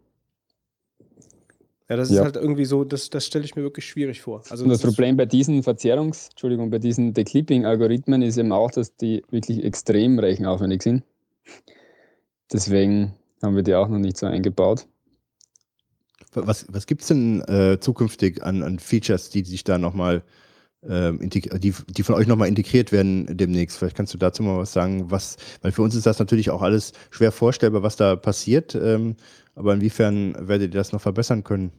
Ja, 1.88 1.96
das 1.96 2.08
ist 2.08 2.16
ja. 2.16 2.24
halt 2.24 2.36
irgendwie 2.36 2.64
so, 2.64 2.84
das, 2.84 3.10
das 3.10 3.26
stelle 3.26 3.44
ich 3.44 3.54
mir 3.54 3.62
wirklich 3.62 3.84
schwierig 3.86 4.22
vor. 4.22 4.42
Also 4.48 4.66
das, 4.66 4.80
das 4.80 4.90
Problem 4.90 5.16
bei 5.16 5.26
diesen 5.26 5.62
Verzerrungs-, 5.62 6.30
Entschuldigung, 6.30 6.70
bei 6.70 6.78
diesen 6.78 7.12
Declipping-Algorithmen 7.12 8.22
ist 8.22 8.38
eben 8.38 8.52
auch, 8.52 8.70
dass 8.70 8.96
die 8.96 9.22
wirklich 9.30 9.62
extrem 9.62 10.18
rechenaufwendig 10.18 10.82
sind. 10.82 11.02
Deswegen 12.50 13.14
haben 13.42 13.56
wir 13.56 13.62
die 13.62 13.74
auch 13.74 13.88
noch 13.88 13.98
nicht 13.98 14.16
so 14.16 14.26
eingebaut. 14.26 14.86
Was, 16.32 16.64
was 16.70 16.86
gibt 16.86 17.02
es 17.02 17.08
denn 17.08 17.42
äh, 17.42 17.78
zukünftig 17.78 18.42
an, 18.42 18.62
an 18.62 18.78
Features, 18.78 19.28
die 19.28 19.44
sich 19.44 19.64
da 19.64 19.76
nochmal 19.76 20.22
die, 20.84 21.74
die 21.88 22.02
von 22.02 22.14
euch 22.16 22.26
nochmal 22.26 22.48
integriert 22.48 22.90
werden 22.90 23.26
demnächst. 23.30 23.78
Vielleicht 23.78 23.96
kannst 23.96 24.12
du 24.14 24.18
dazu 24.18 24.42
mal 24.42 24.58
was 24.58 24.72
sagen, 24.72 25.10
was, 25.10 25.36
weil 25.60 25.70
für 25.70 25.82
uns 25.82 25.94
ist 25.94 26.06
das 26.06 26.18
natürlich 26.18 26.50
auch 26.50 26.62
alles 26.62 26.92
schwer 27.10 27.30
vorstellbar, 27.30 27.82
was 27.82 27.96
da 27.96 28.16
passiert. 28.16 28.74
Ähm, 28.74 29.16
aber 29.54 29.74
inwiefern 29.74 30.34
werdet 30.38 30.74
ihr 30.74 30.80
das 30.80 30.92
noch 30.92 31.00
verbessern 31.00 31.44
können? 31.44 31.72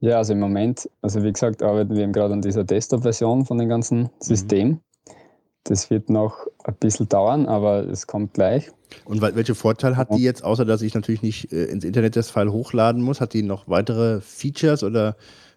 Ja, 0.00 0.18
also 0.18 0.32
im 0.32 0.40
Moment, 0.40 0.90
also 1.00 1.22
wie 1.22 1.32
gesagt, 1.32 1.62
arbeiten 1.62 1.94
wir 1.94 2.02
eben 2.02 2.12
gerade 2.12 2.34
an 2.34 2.42
dieser 2.42 2.64
Desktop-Version 2.64 3.46
von 3.46 3.58
dem 3.58 3.68
ganzen 3.68 4.02
mhm. 4.02 4.10
System. 4.18 4.68
Mhm. 4.68 4.80
Das 5.64 5.90
wird 5.90 6.10
noch 6.10 6.46
ein 6.64 6.74
bisschen 6.74 7.08
dauern, 7.08 7.46
aber 7.46 7.86
es 7.88 8.08
kommt 8.08 8.34
gleich. 8.34 8.70
Und 9.04 9.22
welche 9.22 9.54
Vorteile 9.54 9.96
hat 9.96 10.12
die 10.12 10.22
jetzt, 10.22 10.42
außer 10.42 10.64
dass 10.64 10.82
ich 10.82 10.94
natürlich 10.94 11.22
nicht 11.22 11.52
äh, 11.52 11.66
ins 11.66 11.84
Internet 11.84 12.16
das 12.16 12.30
File 12.30 12.50
hochladen 12.50 13.00
muss? 13.00 13.20
Hat 13.20 13.32
die 13.32 13.44
noch 13.44 13.68
weitere 13.68 14.20
Features 14.20 14.82
oder 14.82 15.16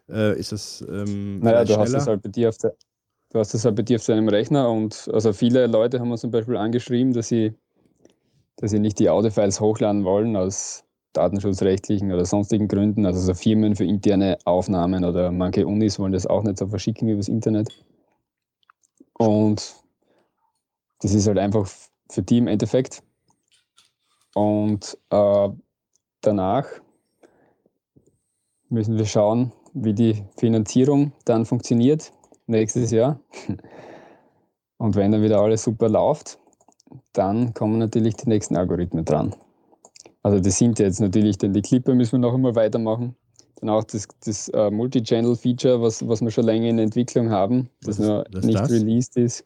äh, 0.10 0.38
ist 0.40 0.52
es 0.52 0.86
ähm, 0.88 1.40
Naja, 1.40 1.64
du 1.64 1.78
hast 1.78 1.94
es 1.94 2.08
halt 2.08 2.22
bei 2.22 2.30
dir 2.30 2.50
auf 2.50 2.58
der, 2.58 2.76
du 3.32 3.40
hast 3.40 3.54
es 3.54 3.66
halt 3.66 3.76
bei 3.76 3.84
dir 3.84 3.98
auf 3.98 4.06
deinem 4.06 4.28
Rechner 4.28 4.70
und 4.70 5.10
also 5.14 5.34
viele 5.34 5.68
Leute 5.68 6.00
haben 6.00 6.12
uns 6.12 6.22
zum 6.22 6.32
Beispiel 6.32 6.58
angeschrieben, 6.58 7.14
dass 7.14 7.28
sie, 7.28 7.54
dass 8.58 8.72
sie 8.72 8.80
nicht 8.80 9.00
die 9.00 9.10
Audiofiles 9.10 9.60
hochladen 9.60 10.04
wollen 10.04 10.36
aus 10.36 10.84
datenschutzrechtlichen 11.14 12.12
oder 12.12 12.26
sonstigen 12.26 12.68
Gründen, 12.68 13.06
also 13.06 13.20
so 13.20 13.34
Firmen 13.34 13.76
für 13.76 13.86
interne 13.86 14.38
Aufnahmen 14.46 15.06
oder 15.06 15.32
manche 15.32 15.66
Unis 15.66 15.98
wollen 15.98 16.12
das 16.12 16.28
auch 16.28 16.44
nicht 16.44 16.58
so 16.58 16.68
verschicken 16.68 17.08
übers 17.08 17.30
Internet. 17.30 17.70
Und 19.18 19.76
das 21.00 21.14
ist 21.14 21.28
halt 21.28 21.38
einfach 21.38 21.70
für 22.10 22.22
die 22.22 22.38
im 22.38 22.48
Endeffekt. 22.48 23.02
Und 24.34 24.98
äh, 25.10 25.50
danach 26.22 26.68
müssen 28.70 28.98
wir 28.98 29.06
schauen, 29.06 29.54
wie 29.76 29.94
die 29.94 30.24
Finanzierung 30.38 31.12
dann 31.26 31.46
funktioniert 31.46 32.12
nächstes 32.48 32.92
Jahr. 32.92 33.20
Und 34.78 34.96
wenn 34.96 35.12
dann 35.12 35.22
wieder 35.22 35.40
alles 35.40 35.64
super 35.64 35.90
läuft, 35.90 36.40
dann 37.14 37.54
kommen 37.54 37.78
natürlich 37.78 38.16
die 38.16 38.30
nächsten 38.30 38.58
Algorithmen 38.58 39.06
dran. 39.06 39.36
Also 40.24 40.40
das 40.40 40.58
sind 40.58 40.80
jetzt 40.80 41.00
natürlich, 41.00 41.38
denn 41.38 41.54
die 41.54 41.62
Clipper 41.62 41.94
müssen 41.94 42.14
wir 42.14 42.20
noch 42.20 42.34
einmal 42.34 42.56
weitermachen. 42.56 43.16
Dann 43.62 43.70
auch 43.70 43.84
das, 43.84 44.08
das 44.26 44.52
uh, 44.54 44.70
Multi-Channel-Feature, 44.72 45.82
was, 45.82 46.06
was 46.08 46.22
wir 46.22 46.32
schon 46.32 46.46
länger 46.46 46.68
in 46.68 46.80
Entwicklung 46.80 47.30
haben, 47.30 47.70
das, 47.82 47.98
das 47.98 48.08
noch 48.08 48.24
nicht 48.42 48.60
das? 48.60 48.72
released 48.72 49.18
ist. 49.18 49.46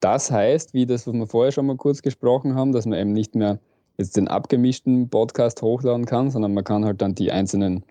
Das 0.00 0.30
heißt, 0.30 0.72
wie 0.72 0.86
das, 0.86 1.06
was 1.06 1.14
wir 1.14 1.26
vorher 1.26 1.52
schon 1.52 1.66
mal 1.66 1.76
kurz 1.76 2.02
gesprochen 2.02 2.54
haben, 2.54 2.72
dass 2.72 2.86
man 2.86 2.98
eben 2.98 3.12
nicht 3.12 3.34
mehr 3.34 3.58
jetzt 3.98 4.16
den 4.16 4.28
abgemischten 4.28 5.10
Podcast 5.10 5.60
hochladen 5.60 6.06
kann, 6.06 6.30
sondern 6.30 6.54
man 6.54 6.64
kann 6.64 6.84
halt 6.84 7.02
dann 7.02 7.14
die 7.14 7.32
einzelnen 7.32 7.84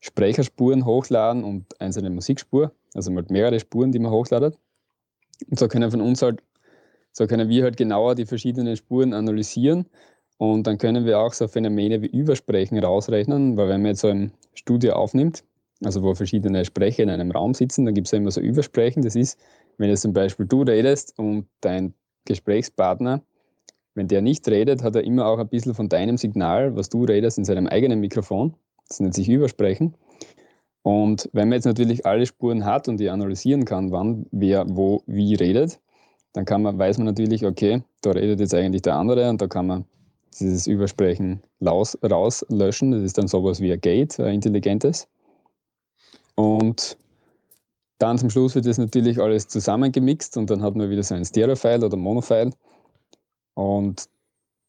Sprecherspuren 0.00 0.84
hochladen 0.84 1.44
und 1.44 1.80
einzelne 1.80 2.10
Musikspur, 2.10 2.72
also 2.94 3.10
mit 3.10 3.30
mehrere 3.30 3.58
Spuren, 3.60 3.92
die 3.92 3.98
man 3.98 4.12
hochladet. 4.12 4.56
Und 5.48 5.58
so 5.58 5.68
können 5.68 5.90
von 5.90 6.00
uns 6.00 6.22
halt, 6.22 6.42
so 7.12 7.26
können 7.26 7.48
wir 7.48 7.64
halt 7.64 7.76
genauer 7.76 8.14
die 8.14 8.26
verschiedenen 8.26 8.76
Spuren 8.76 9.12
analysieren 9.12 9.86
und 10.38 10.68
dann 10.68 10.78
können 10.78 11.04
wir 11.04 11.18
auch 11.18 11.32
so 11.32 11.48
Phänomene 11.48 12.00
wie 12.00 12.06
Übersprechen 12.06 12.78
rausrechnen, 12.78 13.56
weil 13.56 13.68
wenn 13.68 13.82
man 13.82 13.90
jetzt 13.90 14.00
so 14.00 14.08
ein 14.08 14.32
Studio 14.54 14.92
aufnimmt, 14.92 15.44
also 15.84 16.02
wo 16.02 16.14
verschiedene 16.14 16.64
Sprecher 16.64 17.02
in 17.02 17.10
einem 17.10 17.32
Raum 17.32 17.54
sitzen, 17.54 17.84
dann 17.84 17.94
gibt 17.94 18.06
es 18.06 18.12
ja 18.12 18.18
immer 18.18 18.30
so 18.30 18.40
Übersprechen. 18.40 19.02
Das 19.02 19.16
ist, 19.16 19.38
wenn 19.76 19.90
jetzt 19.90 20.02
zum 20.02 20.12
Beispiel 20.12 20.46
du 20.46 20.62
redest 20.62 21.18
und 21.18 21.46
dein 21.60 21.92
Gesprächspartner, 22.24 23.22
wenn 23.94 24.06
der 24.06 24.22
nicht 24.22 24.46
redet, 24.48 24.84
hat 24.84 24.94
er 24.94 25.02
immer 25.02 25.26
auch 25.26 25.38
ein 25.38 25.48
bisschen 25.48 25.74
von 25.74 25.88
deinem 25.88 26.18
Signal, 26.18 26.76
was 26.76 26.88
du 26.88 27.04
redest, 27.04 27.38
in 27.38 27.44
seinem 27.44 27.66
eigenen 27.66 27.98
Mikrofon. 27.98 28.54
Das 28.88 29.00
nennt 29.00 29.14
sich 29.14 29.28
Übersprechen. 29.28 29.94
Und 30.82 31.28
wenn 31.32 31.48
man 31.48 31.56
jetzt 31.56 31.66
natürlich 31.66 32.06
alle 32.06 32.26
Spuren 32.26 32.64
hat 32.64 32.88
und 32.88 32.98
die 32.98 33.10
analysieren 33.10 33.64
kann, 33.64 33.90
wann 33.90 34.26
wer 34.30 34.64
wo 34.68 35.02
wie 35.06 35.34
redet, 35.34 35.80
dann 36.32 36.44
kann 36.44 36.62
man, 36.62 36.78
weiß 36.78 36.98
man 36.98 37.06
natürlich, 37.06 37.44
okay, 37.44 37.82
da 38.00 38.12
redet 38.12 38.40
jetzt 38.40 38.54
eigentlich 38.54 38.82
der 38.82 38.96
andere 38.96 39.28
und 39.28 39.42
da 39.42 39.46
kann 39.48 39.66
man 39.66 39.84
dieses 40.38 40.66
Übersprechen 40.66 41.42
raus, 41.64 41.98
rauslöschen. 42.02 42.92
Das 42.92 43.02
ist 43.02 43.18
dann 43.18 43.28
sowas 43.28 43.60
wie 43.60 43.72
ein 43.72 43.80
Gate, 43.80 44.18
ein 44.20 44.34
intelligentes. 44.34 45.08
Und 46.36 46.96
dann 47.98 48.16
zum 48.16 48.30
Schluss 48.30 48.54
wird 48.54 48.66
das 48.66 48.78
natürlich 48.78 49.20
alles 49.20 49.48
zusammengemixt 49.48 50.36
und 50.36 50.48
dann 50.50 50.62
hat 50.62 50.76
man 50.76 50.88
wieder 50.88 51.02
so 51.02 51.14
ein 51.14 51.24
Stereo-File 51.24 51.84
oder 51.84 51.96
Mono-File. 51.96 52.52
Und 53.54 54.08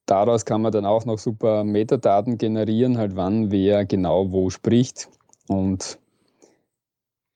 daraus 0.10 0.45
kann 0.45 0.61
man 0.61 0.72
dann 0.72 0.86
auch 0.86 1.06
noch 1.06 1.19
super 1.19 1.64
Metadaten 1.64 2.38
generieren, 2.38 2.98
halt 2.98 3.15
wann 3.15 3.52
wer 3.52 3.86
genau 3.86 4.31
wo 4.31 4.49
spricht. 4.49 5.10
Und 5.48 5.99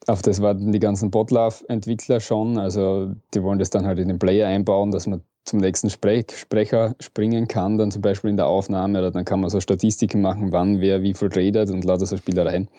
auf 0.08 0.22
das 0.22 0.42
warten 0.42 0.72
die 0.72 0.80
ganzen 0.80 1.12
Botlove-Entwickler 1.12 2.20
schon. 2.20 2.58
Also 2.58 3.14
die 3.34 3.44
wollen 3.44 3.60
das 3.60 3.70
dann 3.70 3.86
halt 3.86 4.00
in 4.00 4.08
den 4.08 4.20
Player 4.20 4.48
einbauen, 4.48 4.92
dass 4.92 5.08
man 5.08 5.22
zum 5.46 5.60
nächsten 5.60 5.90
Sprech 5.90 6.28
Sprecher 6.36 6.96
springen 7.00 7.48
kann, 7.48 7.78
dann 7.78 7.92
zum 7.92 8.02
Beispiel 8.02 8.30
in 8.30 8.38
der 8.38 8.48
Aufnahme 8.48 9.00
oder 9.00 9.12
dann 9.12 9.26
kann 9.26 9.42
man 9.42 9.50
so 9.50 9.60
Statistiken 9.60 10.22
machen, 10.22 10.52
wann 10.52 10.80
wer 10.80 11.02
wie 11.02 11.14
viel 11.14 11.28
redet 11.28 11.70
und 11.70 11.84
lauter 11.84 12.06
so 12.06 12.18
Spielereien. 12.18 12.70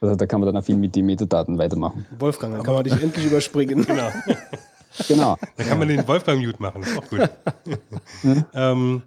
Also 0.00 0.16
da 0.16 0.26
kann 0.26 0.40
man 0.40 0.46
dann 0.46 0.56
auch 0.56 0.64
viel 0.64 0.76
mit 0.76 0.96
den 0.96 1.06
Metadaten 1.06 1.58
weitermachen. 1.58 2.06
Wolfgang, 2.18 2.54
dann 2.54 2.62
kann 2.62 2.74
man 2.74 2.84
dich 2.84 3.02
endlich 3.02 3.26
überspringen. 3.26 3.86
Genau. 4.96 5.36
genau. 5.36 5.36
Dann 5.56 5.66
kann 5.68 5.78
man 5.78 5.86
den 5.86 6.06
Wolfgang 6.08 6.44
Mute 6.44 6.60
machen, 6.60 6.80
das 6.80 6.90
ist 6.90 6.98
auch 6.98 7.08
gut. 7.08 7.30
ähm, 8.54 9.02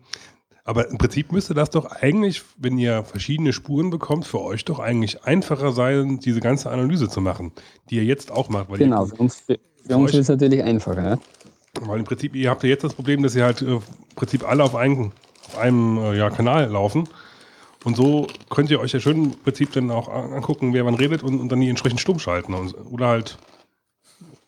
aber 0.63 0.89
im 0.89 0.97
Prinzip 0.97 1.31
müsste 1.31 1.53
das 1.53 1.69
doch 1.69 1.85
eigentlich, 1.85 2.43
wenn 2.57 2.77
ihr 2.77 3.03
verschiedene 3.03 3.53
Spuren 3.53 3.89
bekommt, 3.89 4.25
für 4.25 4.41
euch 4.41 4.63
doch 4.65 4.79
eigentlich 4.79 5.23
einfacher 5.23 5.71
sein, 5.71 6.19
diese 6.19 6.39
ganze 6.39 6.69
Analyse 6.71 7.09
zu 7.09 7.21
machen, 7.21 7.51
die 7.89 7.95
ihr 7.95 8.05
jetzt 8.05 8.31
auch 8.31 8.49
macht. 8.49 8.69
genau, 8.69 9.05
für 9.05 9.15
uns, 9.15 9.41
für 9.41 9.59
für 9.85 9.97
uns 9.97 10.11
ist 10.11 10.19
es 10.19 10.29
natürlich 10.29 10.63
einfacher. 10.63 11.03
Ja? 11.03 11.19
Weil 11.81 11.99
im 11.99 12.05
Prinzip, 12.05 12.35
ihr 12.35 12.49
habt 12.49 12.63
ja 12.63 12.69
jetzt 12.69 12.83
das 12.83 12.93
Problem, 12.93 13.23
dass 13.23 13.35
ihr 13.35 13.43
halt 13.43 13.61
äh, 13.61 13.75
im 13.75 13.81
Prinzip 14.15 14.47
alle 14.47 14.63
auf, 14.63 14.75
einen, 14.75 15.11
auf 15.47 15.57
einem 15.57 15.97
äh, 15.97 16.17
ja, 16.17 16.29
Kanal 16.29 16.69
laufen. 16.69 17.09
Und 17.83 17.97
so 17.97 18.27
könnt 18.49 18.71
ihr 18.71 18.79
euch 18.79 18.93
ja 18.93 18.99
schön 18.99 19.25
im 19.25 19.31
Prinzip 19.31 19.73
dann 19.73 19.91
auch 19.91 20.07
angucken, 20.07 20.73
wer 20.73 20.85
wann 20.85 20.95
redet 20.95 21.21
und, 21.21 21.39
und 21.41 21.51
dann 21.51 21.59
die 21.59 21.69
entsprechend 21.69 21.99
stumm 21.99 22.19
schalten. 22.19 22.53
Und, 22.53 22.73
oder 22.91 23.07
halt 23.07 23.37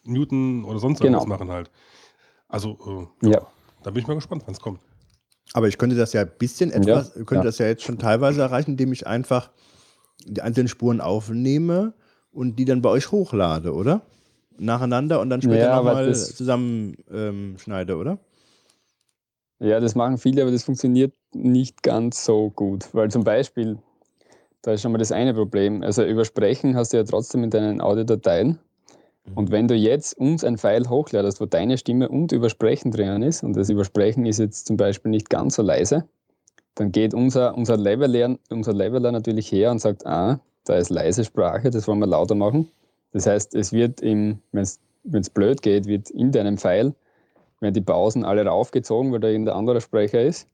Newton 0.06 0.64
oder 0.64 0.80
sonst 0.80 1.02
genau. 1.02 1.18
irgendwas 1.18 1.40
machen 1.40 1.52
halt. 1.52 1.70
Also, 2.48 3.10
äh, 3.24 3.32
ja. 3.32 3.42
da 3.84 3.92
bin 3.92 4.02
ich 4.02 4.08
mal 4.08 4.14
gespannt, 4.14 4.44
wann 4.46 4.54
es 4.54 4.62
kommt. 4.62 4.80
Aber 5.53 5.67
ich 5.67 5.77
könnte 5.77 5.95
das 5.95 6.13
ja 6.13 6.22
ein 6.22 6.31
bisschen 6.38 6.72
etwas, 6.72 7.13
ja, 7.15 7.23
könnte 7.23 7.35
ja. 7.35 7.43
das 7.43 7.57
ja 7.59 7.67
jetzt 7.67 7.84
schon 7.84 7.97
teilweise 7.97 8.41
erreichen, 8.41 8.72
indem 8.72 8.91
ich 8.91 9.07
einfach 9.07 9.49
die 10.26 10.41
einzelnen 10.41 10.67
Spuren 10.67 11.01
aufnehme 11.01 11.93
und 12.31 12.57
die 12.57 12.65
dann 12.65 12.81
bei 12.81 12.89
euch 12.89 13.11
hochlade, 13.11 13.73
oder? 13.73 14.01
Nacheinander 14.57 15.19
und 15.19 15.30
dann 15.30 15.41
später 15.41 15.69
ja, 15.69 15.76
nochmal 15.76 16.15
zusammenschneide, 16.15 17.93
ähm, 17.93 17.99
oder? 17.99 18.17
Ja, 19.59 19.80
das 19.80 19.95
machen 19.95 20.17
viele, 20.17 20.41
aber 20.41 20.51
das 20.51 20.63
funktioniert 20.63 21.13
nicht 21.34 21.84
ganz 21.84 22.26
so 22.26 22.49
gut. 22.49 22.88
Weil 22.93 23.11
zum 23.11 23.23
Beispiel, 23.23 23.77
Da 24.65 24.73
ist 24.73 24.81
schon 24.81 24.91
mal 24.91 24.97
das 24.97 25.11
eine 25.11 25.31
Problem. 25.35 25.84
Also 25.84 26.03
übersprechen 26.03 26.76
hast 26.76 26.91
du 26.91 26.97
ja 26.97 27.03
trotzdem 27.03 27.43
in 27.43 27.51
deinen 27.51 27.81
Audiodateien. 27.81 28.57
Und 29.34 29.49
wenn 29.49 29.68
du 29.68 29.73
jetzt 29.73 30.18
uns 30.18 30.43
ein 30.43 30.57
File 30.57 30.89
hochladest, 30.89 31.41
wo 31.41 31.45
deine 31.45 31.77
Stimme 31.77 32.10
und 32.10 32.31
Übersprechen 32.31 32.91
drinnen 32.91 33.23
ist, 33.23 33.43
und 33.43 33.56
das 33.56 33.69
Übersprechen 33.69 34.26
ist 34.26 34.38
jetzt 34.38 34.68
zum 34.68 34.77
Beispiel 34.77 35.10
nicht 35.10 35.30
ganz 35.30 35.56
so 35.56 35.64
leise, 35.64 36.07
dann 36.76 36.91
geht 36.91 37.14
unser, 37.14 37.57
unser, 37.57 37.77
Leveler, 37.77 38.38
unser 38.49 38.73
Leveler 38.73 39.11
natürlich 39.11 39.52
her 39.52 39.72
und 39.72 39.80
sagt, 39.80 40.06
ah, 40.06 40.39
da 40.65 40.76
ist 40.76 40.89
leise 40.89 41.23
Sprache, 41.23 41.72
das 41.72 41.88
wollen 41.88 41.99
wir 41.99 42.07
lauter 42.07 42.35
machen. 42.35 42.69
Das 43.14 43.26
heißt, 43.26 43.56
es 43.56 43.72
wird, 43.72 44.02
wenn 44.02 44.41
es 44.53 45.30
blöd 45.30 45.61
geht, 45.61 45.88
wird 45.88 46.10
in 46.10 46.31
deinem 46.31 46.57
File, 46.57 46.93
werden 47.61 47.73
die 47.73 47.81
Pausen 47.81 48.26
alle 48.26 48.45
raufgezogen, 48.45 49.11
weil 49.11 49.22
da 49.22 49.30
irgendein 49.30 49.56
anderer 49.56 49.81
Sprecher 49.81 50.22
ist. 50.22 50.47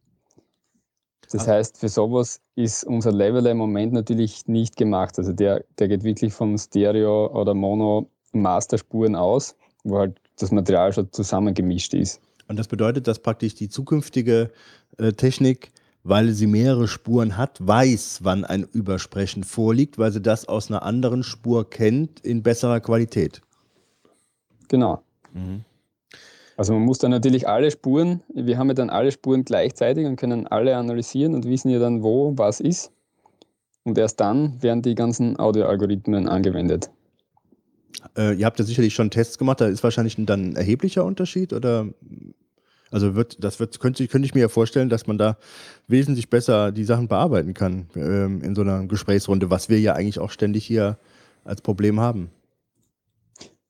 Das 1.31 1.47
ah. 1.47 1.53
heißt, 1.53 1.77
für 1.77 1.89
sowas 1.89 2.41
ist 2.55 2.83
unser 2.83 3.11
Leveler 3.11 3.51
im 3.51 3.57
Moment 3.57 3.93
natürlich 3.93 4.47
nicht 4.47 4.77
gemacht. 4.77 5.17
Also 5.17 5.33
der, 5.33 5.63
der 5.79 5.87
geht 5.87 6.03
wirklich 6.03 6.33
von 6.33 6.57
Stereo 6.57 7.27
oder 7.27 7.53
Mono 7.53 8.10
Masterspuren 8.31 9.15
aus, 9.15 9.55
wo 9.83 9.99
halt 9.99 10.19
das 10.37 10.51
Material 10.51 10.93
schon 10.93 11.11
zusammengemischt 11.11 11.93
ist. 11.93 12.21
Und 12.47 12.57
das 12.57 12.67
bedeutet, 12.67 13.07
dass 13.07 13.19
praktisch 13.19 13.55
die 13.55 13.69
zukünftige 13.69 14.51
äh, 14.97 15.13
Technik, 15.13 15.71
weil 16.03 16.31
sie 16.31 16.47
mehrere 16.47 16.87
Spuren 16.87 17.37
hat, 17.37 17.65
weiß, 17.65 18.19
wann 18.23 18.43
ein 18.43 18.63
Übersprechen 18.63 19.43
vorliegt, 19.43 19.97
weil 19.97 20.11
sie 20.11 20.21
das 20.21 20.47
aus 20.47 20.69
einer 20.69 20.83
anderen 20.83 21.23
Spur 21.23 21.69
kennt 21.69 22.19
in 22.21 22.43
besserer 22.43 22.79
Qualität. 22.79 23.41
Genau. 24.67 25.01
Mhm. 25.33 25.63
Also 26.57 26.73
man 26.73 26.83
muss 26.83 26.99
dann 26.99 27.11
natürlich 27.11 27.47
alle 27.47 27.71
Spuren, 27.71 28.21
wir 28.33 28.57
haben 28.57 28.67
ja 28.67 28.73
dann 28.73 28.89
alle 28.89 29.11
Spuren 29.11 29.45
gleichzeitig 29.45 30.05
und 30.05 30.15
können 30.15 30.47
alle 30.47 30.75
analysieren 30.75 31.33
und 31.33 31.45
wissen 31.45 31.69
ja 31.69 31.79
dann, 31.79 32.03
wo 32.03 32.33
was 32.37 32.59
ist. 32.59 32.91
Und 33.83 33.97
erst 33.97 34.19
dann 34.19 34.61
werden 34.61 34.81
die 34.81 34.93
ganzen 34.93 35.39
Audioalgorithmen 35.39 36.27
angewendet. 36.27 36.91
Äh, 38.17 38.35
ihr 38.35 38.45
habt 38.45 38.59
ja 38.59 38.65
sicherlich 38.65 38.93
schon 38.93 39.09
Tests 39.09 39.37
gemacht, 39.37 39.61
da 39.61 39.67
ist 39.67 39.83
wahrscheinlich 39.83 40.15
dann 40.17 40.51
ein 40.51 40.55
erheblicher 40.55 41.05
Unterschied 41.05 41.53
oder 41.53 41.87
also 42.91 43.15
wird, 43.15 43.41
das 43.43 43.59
wird, 43.59 43.79
könnte, 43.79 44.05
könnte 44.07 44.25
ich 44.25 44.35
mir 44.35 44.41
ja 44.41 44.49
vorstellen, 44.49 44.89
dass 44.89 45.07
man 45.07 45.17
da 45.17 45.37
wesentlich 45.87 46.29
besser 46.29 46.71
die 46.73 46.83
Sachen 46.83 47.07
bearbeiten 47.07 47.53
kann 47.53 47.87
ähm, 47.95 48.41
in 48.41 48.53
so 48.53 48.61
einer 48.61 48.85
Gesprächsrunde, 48.85 49.49
was 49.49 49.69
wir 49.69 49.79
ja 49.79 49.93
eigentlich 49.93 50.19
auch 50.19 50.29
ständig 50.29 50.65
hier 50.65 50.97
als 51.45 51.61
Problem 51.61 51.99
haben. 52.01 52.29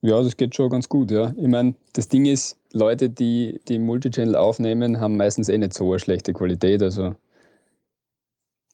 Ja, 0.02 0.22
das 0.24 0.36
geht 0.36 0.56
schon 0.56 0.72
ganz 0.72 0.90
gut, 0.90 1.12
ja. 1.12 1.34
Ich 1.38 1.48
meine, 1.48 1.76
das 1.94 2.08
Ding 2.08 2.26
ist, 2.26 2.58
Leute, 2.74 3.12
die, 3.12 3.62
die 3.68 3.78
Multichannel 3.78 4.36
aufnehmen, 4.36 5.00
haben 5.00 5.16
meistens 5.18 5.48
eh 5.48 5.58
nicht 5.58 5.74
so 5.74 5.92
eine 5.92 6.00
schlechte 6.00 6.34
Qualität, 6.34 6.82
also 6.82 7.16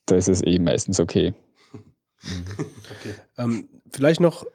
da 0.05 0.15
ist 0.15 0.29
es 0.29 0.41
eh 0.45 0.57
meistens 0.59 1.01
okay. 1.01 1.33
okay. 2.23 3.13
Ähm, 3.37 3.67
vielleicht 3.91 4.21
noch 4.21 4.45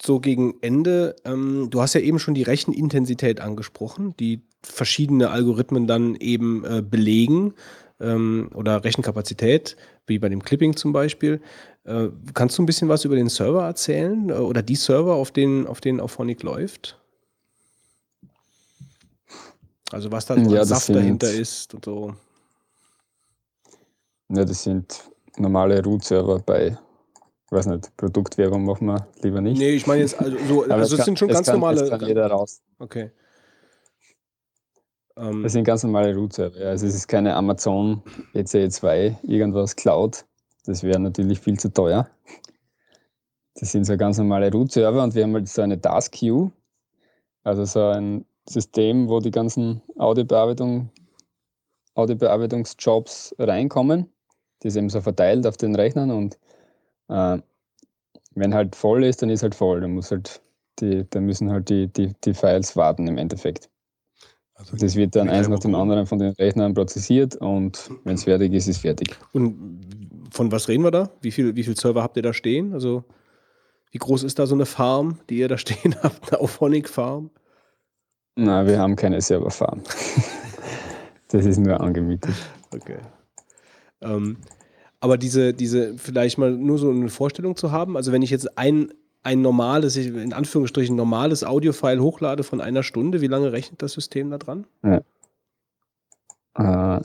so 0.00 0.20
gegen 0.20 0.54
Ende, 0.60 1.16
ähm, 1.24 1.68
du 1.70 1.80
hast 1.80 1.94
ja 1.94 2.00
eben 2.00 2.18
schon 2.18 2.34
die 2.34 2.42
Rechenintensität 2.42 3.40
angesprochen, 3.40 4.14
die 4.18 4.42
verschiedene 4.62 5.30
Algorithmen 5.30 5.86
dann 5.86 6.16
eben 6.16 6.64
äh, 6.64 6.82
belegen 6.82 7.54
ähm, 8.00 8.50
oder 8.54 8.84
Rechenkapazität, 8.84 9.76
wie 10.06 10.18
bei 10.18 10.28
dem 10.28 10.42
Clipping 10.42 10.76
zum 10.76 10.92
Beispiel. 10.92 11.40
Äh, 11.84 12.08
kannst 12.34 12.58
du 12.58 12.62
ein 12.62 12.66
bisschen 12.66 12.88
was 12.88 13.04
über 13.04 13.16
den 13.16 13.28
Server 13.28 13.64
erzählen 13.64 14.28
äh, 14.30 14.34
oder 14.34 14.62
die 14.62 14.76
Server, 14.76 15.14
auf 15.14 15.30
denen, 15.30 15.66
auf 15.66 15.80
denen 15.80 16.00
Auphonic 16.00 16.42
läuft? 16.42 16.98
Also 19.92 20.10
was 20.10 20.26
da 20.26 20.36
ja, 20.36 20.64
Saft 20.64 20.88
dahinter 20.88 21.30
ist 21.30 21.72
und 21.74 21.84
so. 21.84 22.14
Ja, 24.28 24.44
das 24.44 24.64
sind 24.64 25.04
normale 25.36 25.82
Root-Server 25.82 26.40
bei 26.40 26.76
ich 27.46 27.52
weiß 27.52 27.66
nicht, 27.66 27.96
Produktwerbung 27.96 28.64
machen 28.64 28.88
wir 28.88 29.06
lieber 29.22 29.40
nicht. 29.40 29.58
Nee, 29.58 29.70
ich 29.70 29.86
meine 29.86 30.00
jetzt, 30.02 30.18
also, 30.18 30.36
so, 30.48 30.64
also 30.64 30.96
es, 30.96 31.04
sind 31.04 31.16
schon 31.16 31.28
ganz 31.28 31.46
kann, 31.46 31.54
normale. 31.54 31.80
Das 31.80 31.90
kann 31.90 32.08
jeder 32.08 32.26
raus. 32.26 32.60
Okay. 32.80 33.12
Um, 35.14 35.44
das 35.44 35.52
sind 35.52 35.64
ganz 35.64 35.84
normale 35.84 36.14
Root-Server. 36.14 36.58
Also 36.66 36.86
es 36.86 36.94
ist 36.94 37.06
keine 37.06 37.34
Amazon 37.34 38.02
ECE2, 38.34 39.16
irgendwas 39.22 39.76
Cloud. 39.76 40.26
Das 40.64 40.82
wäre 40.82 40.98
natürlich 40.98 41.38
viel 41.38 41.58
zu 41.58 41.72
teuer. 41.72 42.10
Das 43.54 43.70
sind 43.72 43.84
so 43.84 43.96
ganz 43.96 44.18
normale 44.18 44.50
Root-Server 44.50 45.02
und 45.02 45.14
wir 45.14 45.22
haben 45.22 45.34
halt 45.34 45.48
so 45.48 45.62
eine 45.62 45.80
Task 45.80 46.12
Queue, 46.18 46.50
also 47.44 47.64
so 47.64 47.80
ein 47.86 48.26
System, 48.48 49.08
wo 49.08 49.20
die 49.20 49.30
ganzen 49.30 49.80
Audiobearbeitung, 49.96 50.90
Audiobearbeitungsjobs 51.94 53.36
reinkommen. 53.38 54.12
Die 54.62 54.68
ist 54.68 54.76
eben 54.76 54.90
so 54.90 55.00
verteilt 55.00 55.46
auf 55.46 55.56
den 55.56 55.76
Rechnern 55.76 56.10
und 56.10 56.38
äh, 57.08 57.38
wenn 58.34 58.54
halt 58.54 58.76
voll 58.76 59.04
ist, 59.04 59.22
dann 59.22 59.30
ist 59.30 59.42
halt 59.42 59.54
voll. 59.54 59.80
Dann, 59.80 59.92
muss 59.92 60.10
halt 60.10 60.40
die, 60.80 61.08
dann 61.10 61.24
müssen 61.24 61.50
halt 61.50 61.68
die, 61.68 61.88
die, 61.88 62.12
die 62.24 62.34
Files 62.34 62.76
warten 62.76 63.06
im 63.08 63.18
Endeffekt. 63.18 63.70
Also 64.54 64.76
das 64.76 64.96
wird 64.96 65.14
dann 65.16 65.28
eins 65.28 65.48
nach 65.48 65.58
dem 65.58 65.74
anderen 65.74 66.06
von 66.06 66.18
den 66.18 66.32
Rechnern 66.32 66.72
prozessiert 66.72 67.36
und 67.36 67.90
wenn 68.04 68.14
es 68.14 68.24
fertig 68.24 68.54
ist, 68.54 68.68
ist 68.68 68.78
fertig. 68.78 69.14
Und 69.32 69.84
von 70.30 70.50
was 70.50 70.68
reden 70.68 70.82
wir 70.82 70.90
da? 70.90 71.10
Wie 71.20 71.30
viele 71.30 71.56
wie 71.56 71.62
viel 71.62 71.76
Server 71.76 72.02
habt 72.02 72.16
ihr 72.16 72.22
da 72.22 72.32
stehen? 72.32 72.72
Also 72.72 73.04
wie 73.90 73.98
groß 73.98 74.22
ist 74.22 74.38
da 74.38 74.46
so 74.46 74.54
eine 74.54 74.66
Farm, 74.66 75.18
die 75.28 75.38
ihr 75.38 75.48
da 75.48 75.58
stehen 75.58 75.94
habt, 76.02 76.32
eine 76.32 76.40
Auphonic 76.40 76.88
Farm? 76.88 77.30
Na, 78.34 78.66
wir 78.66 78.78
haben 78.78 78.96
keine 78.96 79.20
Serverfarm. 79.20 79.82
das 81.28 81.46
ist 81.46 81.58
nur 81.58 81.80
angemietet. 81.80 82.34
Okay. 82.70 82.98
Ähm, 84.02 84.36
aber 85.00 85.18
diese, 85.18 85.52
diese, 85.52 85.96
vielleicht 85.98 86.38
mal 86.38 86.52
nur 86.52 86.78
so 86.78 86.90
eine 86.90 87.08
Vorstellung 87.08 87.56
zu 87.56 87.72
haben, 87.72 87.96
also 87.96 88.12
wenn 88.12 88.22
ich 88.22 88.30
jetzt 88.30 88.56
ein, 88.58 88.92
ein 89.22 89.42
normales, 89.42 89.96
in 89.96 90.32
Anführungsstrichen 90.32 90.96
normales 90.96 91.44
Audiofile 91.44 92.00
hochlade 92.00 92.42
von 92.42 92.60
einer 92.60 92.82
Stunde, 92.82 93.20
wie 93.20 93.26
lange 93.26 93.52
rechnet 93.52 93.82
das 93.82 93.92
System 93.92 94.30
da 94.30 94.38
dran? 94.38 94.66
Ja. 94.82 95.00
Äh, 96.98 97.02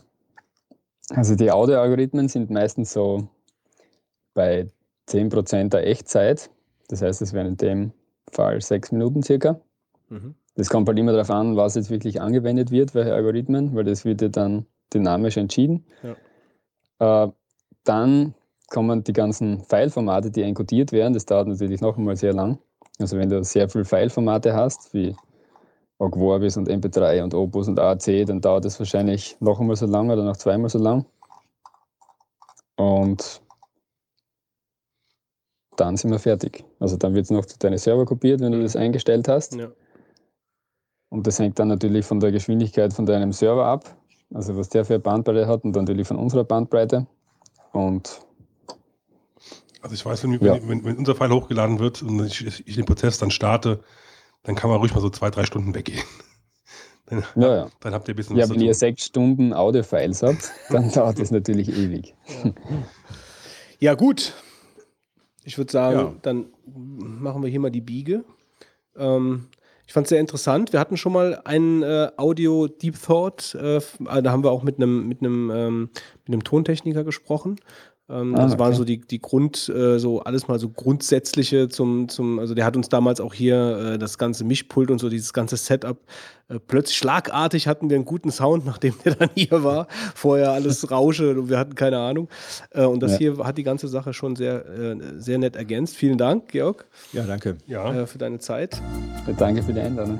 also 1.09 1.35
die 1.35 1.51
Audioalgorithmen 1.51 2.27
sind 2.29 2.49
meistens 2.49 2.93
so 2.93 3.27
bei 4.33 4.69
10% 5.09 5.69
der 5.69 5.87
Echtzeit. 5.87 6.49
Das 6.87 7.01
heißt, 7.01 7.21
es 7.21 7.33
wären 7.33 7.47
in 7.47 7.57
dem 7.57 7.91
Fall 8.31 8.61
sechs 8.61 8.91
Minuten 8.91 9.23
circa. 9.23 9.59
Mhm. 10.09 10.35
Das 10.55 10.69
kommt 10.69 10.87
halt 10.87 10.99
immer 10.99 11.11
darauf 11.13 11.29
an, 11.29 11.55
was 11.55 11.75
jetzt 11.75 11.89
wirklich 11.89 12.21
angewendet 12.21 12.71
wird, 12.71 12.93
welche 12.93 13.13
Algorithmen, 13.13 13.73
weil 13.75 13.83
das 13.83 14.05
wird 14.05 14.21
ja 14.21 14.29
dann 14.29 14.65
dynamisch 14.93 15.37
entschieden. 15.37 15.85
Ja. 16.99 17.25
Äh, 17.25 17.31
dann 17.83 18.33
kommen 18.69 19.03
die 19.03 19.13
ganzen 19.13 19.63
Fileformate, 19.65 20.31
die 20.31 20.43
encodiert 20.43 20.91
werden. 20.91 21.13
Das 21.13 21.25
dauert 21.25 21.47
natürlich 21.47 21.81
noch 21.81 21.97
einmal 21.97 22.15
sehr 22.15 22.33
lang. 22.33 22.57
Also 22.99 23.17
wenn 23.17 23.29
du 23.29 23.43
sehr 23.43 23.69
viele 23.69 23.85
Fileformate 23.85 24.53
hast, 24.53 24.93
wie 24.93 25.15
Ogg 25.99 26.17
Vorbis 26.17 26.57
und 26.57 26.69
MP3 26.69 27.23
und 27.23 27.33
Opus 27.33 27.67
und 27.67 27.79
AAC, 27.79 28.25
dann 28.25 28.41
dauert 28.41 28.65
das 28.65 28.79
wahrscheinlich 28.79 29.37
noch 29.39 29.59
einmal 29.59 29.75
so 29.75 29.85
lang 29.85 30.09
oder 30.09 30.23
noch 30.23 30.37
zweimal 30.37 30.69
so 30.69 30.79
lang. 30.79 31.05
Und 32.75 33.41
dann 35.75 35.97
sind 35.97 36.11
wir 36.11 36.19
fertig. 36.19 36.63
Also 36.79 36.97
dann 36.97 37.13
wird 37.13 37.25
es 37.25 37.31
noch 37.31 37.45
zu 37.45 37.57
deinen 37.59 37.77
Server 37.77 38.05
kopiert, 38.05 38.39
wenn 38.41 38.51
du 38.51 38.61
das 38.61 38.75
eingestellt 38.75 39.27
hast. 39.27 39.55
Ja. 39.55 39.71
Und 41.09 41.27
das 41.27 41.39
hängt 41.39 41.59
dann 41.59 41.67
natürlich 41.67 42.05
von 42.05 42.19
der 42.19 42.31
Geschwindigkeit 42.31 42.93
von 42.93 43.05
deinem 43.05 43.33
Server 43.33 43.65
ab. 43.65 43.95
Also 44.33 44.55
was 44.57 44.69
der 44.69 44.85
für 44.85 44.93
eine 44.93 45.01
Bandbreite 45.01 45.47
hat 45.47 45.63
und 45.63 45.75
natürlich 45.75 46.07
von 46.07 46.17
unserer 46.17 46.43
Bandbreite. 46.43 47.05
Und 47.71 48.21
also 49.81 49.95
ich 49.95 50.05
weiß, 50.05 50.23
wenn, 50.23 50.33
ja. 50.33 50.67
wenn, 50.67 50.83
wenn, 50.83 50.97
unser 50.97 51.15
File 51.15 51.31
hochgeladen 51.31 51.79
wird 51.79 52.03
und 52.03 52.23
ich, 52.25 52.67
ich, 52.67 52.75
den 52.75 52.85
Prozess 52.85 53.17
dann 53.17 53.31
starte, 53.31 53.83
dann 54.43 54.55
kann 54.55 54.69
man 54.69 54.79
ruhig 54.79 54.93
mal 54.93 55.01
so 55.01 55.09
zwei, 55.09 55.29
drei 55.31 55.45
Stunden 55.45 55.73
weggehen. 55.73 56.03
Dann, 57.07 57.25
ja, 57.35 57.55
ja. 57.55 57.69
dann 57.81 57.93
habt 57.93 58.07
ihr 58.07 58.13
ein 58.13 58.15
bisschen 58.15 58.37
Ja, 58.37 58.49
wenn 58.49 58.61
ihr 58.61 58.73
sechs 58.73 59.07
Stunden 59.07 59.51
Audio-Files 59.51 60.23
habt, 60.23 60.49
dann 60.69 60.89
dauert 60.93 61.19
das 61.19 61.29
natürlich 61.29 61.67
ewig. 61.67 62.15
Ja. 62.29 62.53
ja, 63.79 63.93
gut. 63.95 64.33
Ich 65.43 65.57
würde 65.57 65.73
sagen, 65.73 65.99
ja. 65.99 66.15
dann 66.21 66.45
machen 66.65 67.43
wir 67.43 67.49
hier 67.49 67.59
mal 67.59 67.69
die 67.69 67.81
Biege. 67.81 68.23
Ähm, 68.95 69.49
ich 69.91 69.93
fand 69.93 70.05
es 70.05 70.09
sehr 70.11 70.21
interessant. 70.21 70.71
Wir 70.71 70.79
hatten 70.79 70.95
schon 70.95 71.11
mal 71.11 71.41
einen 71.43 71.83
äh, 71.83 72.11
Audio 72.15 72.67
Deep 72.67 72.95
Thought. 72.97 73.55
Äh, 73.55 73.81
da 73.99 74.31
haben 74.31 74.41
wir 74.41 74.49
auch 74.49 74.63
mit 74.63 74.77
einem 74.77 75.05
mit 75.05 75.19
einem 75.19 75.51
ähm, 75.53 75.89
mit 76.25 76.33
einem 76.33 76.45
Tontechniker 76.45 77.03
gesprochen. 77.03 77.57
Ähm, 78.11 78.35
ah, 78.35 78.43
das 78.43 78.53
okay. 78.53 78.59
waren 78.59 78.73
so 78.73 78.83
die, 78.83 78.99
die 78.99 79.21
Grund, 79.21 79.69
äh, 79.69 79.97
so 79.97 80.21
alles 80.21 80.47
mal 80.47 80.59
so 80.59 80.69
grundsätzliche 80.69 81.69
zum, 81.69 82.09
zum, 82.09 82.39
also 82.39 82.53
der 82.53 82.65
hat 82.65 82.75
uns 82.75 82.89
damals 82.89 83.21
auch 83.21 83.33
hier 83.33 83.93
äh, 83.93 83.97
das 83.97 84.17
ganze 84.17 84.43
Mischpult 84.43 84.91
und 84.91 84.99
so 84.99 85.09
dieses 85.09 85.31
ganze 85.31 85.55
Setup. 85.55 85.97
Äh, 86.49 86.59
plötzlich 86.59 86.97
schlagartig 86.97 87.67
hatten 87.67 87.89
wir 87.89 87.95
einen 87.95 88.05
guten 88.05 88.31
Sound, 88.31 88.65
nachdem 88.67 88.93
der 89.05 89.15
dann 89.15 89.29
hier 89.35 89.63
war. 89.63 89.87
Vorher 90.13 90.51
alles 90.51 90.91
Rausche 90.91 91.39
und 91.39 91.49
wir 91.49 91.57
hatten 91.57 91.75
keine 91.75 91.99
Ahnung. 91.99 92.27
Äh, 92.71 92.83
und 92.83 93.01
das 93.01 93.13
ja. 93.13 93.17
hier 93.17 93.37
hat 93.39 93.57
die 93.57 93.63
ganze 93.63 93.87
Sache 93.87 94.13
schon 94.13 94.35
sehr, 94.35 94.65
äh, 94.67 94.97
sehr 95.17 95.37
nett 95.37 95.55
ergänzt. 95.55 95.95
Vielen 95.95 96.17
Dank, 96.17 96.49
Georg. 96.49 96.85
Ja, 97.13 97.23
danke. 97.23 97.57
Ja. 97.67 97.93
Äh, 97.93 98.07
für 98.07 98.17
deine 98.17 98.39
Zeit. 98.39 98.81
Danke 99.37 99.63
für 99.63 99.73
die 99.73 99.79
Einladung. 99.79 100.19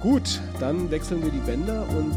Gut, 0.00 0.40
dann 0.60 0.90
wechseln 0.90 1.22
wir 1.22 1.30
die 1.30 1.38
Bänder 1.38 1.86
und 1.96 2.14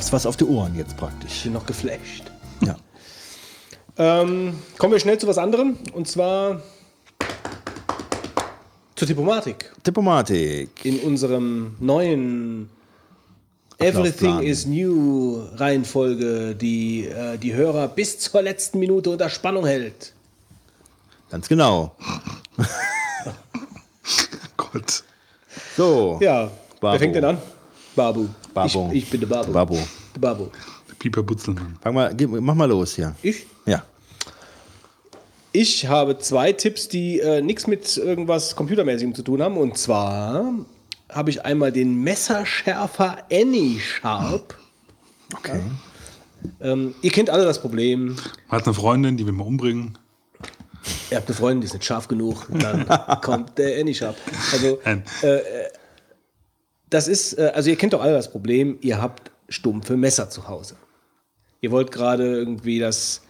Es 0.00 0.12
was 0.12 0.26
auf 0.26 0.36
die 0.36 0.44
Ohren 0.44 0.76
jetzt 0.76 0.92
Ich 0.92 0.96
praktisch. 0.96 1.42
bin 1.42 1.52
noch 1.52 1.66
geflasht. 1.66 2.24
Ja. 2.64 2.76
Ähm, 4.00 4.56
kommen 4.78 4.92
wir 4.92 5.00
schnell 5.00 5.18
zu 5.18 5.26
was 5.26 5.38
anderem. 5.38 5.76
Und 5.92 6.06
zwar 6.06 6.62
zur 8.94 9.08
Diplomatik. 9.08 9.72
Diplomatik. 9.84 10.70
In 10.84 11.00
unserem 11.00 11.74
neuen 11.80 12.70
Everything 13.78 14.38
is 14.40 14.66
New 14.66 15.42
Reihenfolge, 15.56 16.54
die 16.54 17.06
äh, 17.06 17.38
die 17.38 17.54
Hörer 17.54 17.88
bis 17.88 18.20
zur 18.20 18.42
letzten 18.42 18.78
Minute 18.78 19.10
unter 19.10 19.28
Spannung 19.30 19.66
hält. 19.66 20.12
Ganz 21.30 21.48
genau. 21.48 21.96
Gott. 24.56 25.02
So. 25.76 26.18
Ja, 26.20 26.50
wer 26.80 26.98
fängt 26.98 27.16
denn 27.16 27.24
an? 27.24 27.38
Babu. 27.98 28.28
Babu. 28.54 28.90
Ich, 28.92 29.02
ich 29.02 29.10
bin 29.10 29.20
der 29.20 29.26
Babu. 29.26 29.52
Babu. 29.52 29.76
Der 30.14 30.20
Babu. 30.20 30.46
Pieper 31.00 31.24
Butzelmann. 31.24 31.76
Fang 31.80 31.94
mal, 31.94 32.14
mach 32.40 32.54
mal 32.54 32.68
los 32.68 32.94
hier. 32.94 33.16
Ich? 33.22 33.44
Ja. 33.66 33.82
Ich 35.50 35.88
habe 35.88 36.16
zwei 36.18 36.52
Tipps, 36.52 36.86
die 36.86 37.18
äh, 37.18 37.42
nichts 37.42 37.66
mit 37.66 37.96
irgendwas 37.96 38.54
Computermäßigem 38.54 39.16
zu 39.16 39.22
tun 39.22 39.42
haben. 39.42 39.56
Und 39.56 39.76
zwar 39.78 40.44
habe 41.08 41.30
ich 41.30 41.44
einmal 41.44 41.72
den 41.72 42.00
Messerschärfer 42.04 43.18
AnySharp. 43.32 44.56
Okay. 45.34 45.60
Ähm, 46.60 46.94
ihr 47.02 47.10
kennt 47.10 47.30
alle 47.30 47.44
das 47.44 47.60
Problem. 47.60 48.14
Man 48.48 48.60
hat 48.60 48.64
eine 48.64 48.74
Freundin, 48.74 49.16
die 49.16 49.26
will 49.26 49.32
mal 49.32 49.44
umbringen. 49.44 49.98
Ihr 51.10 51.16
habt 51.16 51.26
eine 51.26 51.34
Freundin, 51.34 51.62
die 51.62 51.66
ist 51.66 51.74
nicht 51.74 51.84
scharf 51.84 52.06
genug. 52.06 52.46
Dann 52.48 52.86
kommt 53.22 53.58
der 53.58 53.80
AnySharp. 53.80 54.14
Also, 54.52 54.78
Nein. 54.84 55.02
Das 56.90 57.08
ist, 57.08 57.38
äh, 57.38 57.52
also 57.54 57.70
ihr 57.70 57.76
kennt 57.76 57.92
doch 57.92 58.02
alle 58.02 58.12
das 58.12 58.30
Problem. 58.30 58.78
Ihr 58.80 59.00
habt 59.00 59.30
stumpfe 59.48 59.96
Messer 59.96 60.30
zu 60.30 60.48
Hause. 60.48 60.76
Ihr 61.60 61.70
wollt 61.70 61.90
gerade 61.92 62.24
irgendwie 62.36 62.78
das 62.78 63.22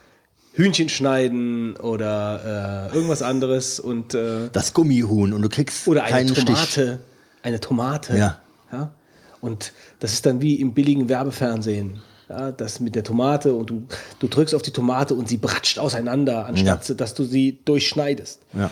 Hühnchen 0.52 0.88
schneiden 0.88 1.76
oder 1.76 2.88
äh, 2.90 2.94
irgendwas 2.94 3.22
anderes 3.22 3.78
und 3.80 4.14
äh, 4.14 4.48
Das 4.52 4.74
Gummihuhn 4.74 5.32
und 5.32 5.42
du 5.42 5.48
kriegst 5.48 5.86
Oder 5.86 6.04
eine 6.04 6.32
Tomate. 6.32 6.66
Stich. 6.66 6.98
Eine 7.42 7.60
Tomate. 7.60 8.16
Ja. 8.18 8.40
ja. 8.72 8.92
Und 9.40 9.72
das 10.00 10.12
ist 10.12 10.26
dann 10.26 10.40
wie 10.42 10.56
im 10.56 10.74
billigen 10.74 11.08
Werbefernsehen. 11.08 12.00
Ja, 12.28 12.52
das 12.52 12.80
mit 12.80 12.94
der 12.94 13.04
Tomate 13.04 13.54
und 13.54 13.70
du, 13.70 13.86
du 14.18 14.26
drückst 14.28 14.54
auf 14.54 14.60
die 14.60 14.72
Tomate 14.72 15.14
und 15.14 15.28
sie 15.28 15.38
bratscht 15.38 15.78
auseinander, 15.78 16.44
anstatt 16.44 16.86
Ja. 16.88 16.94
dass 16.94 17.14
du 17.14 17.24
sie 17.24 17.58
durchschneidest. 17.64 18.40
Ja. 18.52 18.70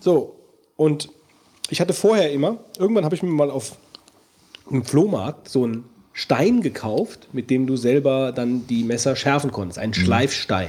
So, 0.00 0.36
und 0.76 1.08
ich 1.72 1.80
hatte 1.80 1.94
vorher 1.94 2.30
immer, 2.30 2.58
irgendwann 2.78 3.06
habe 3.06 3.14
ich 3.14 3.22
mir 3.22 3.30
mal 3.30 3.50
auf 3.50 3.72
einem 4.70 4.84
Flohmarkt 4.84 5.48
so 5.48 5.64
einen 5.64 5.84
Stein 6.12 6.60
gekauft, 6.60 7.28
mit 7.32 7.48
dem 7.48 7.66
du 7.66 7.78
selber 7.78 8.32
dann 8.32 8.66
die 8.66 8.84
Messer 8.84 9.16
schärfen 9.16 9.50
konntest. 9.50 9.78
Einen 9.78 9.94
Schleifstein. 9.94 10.68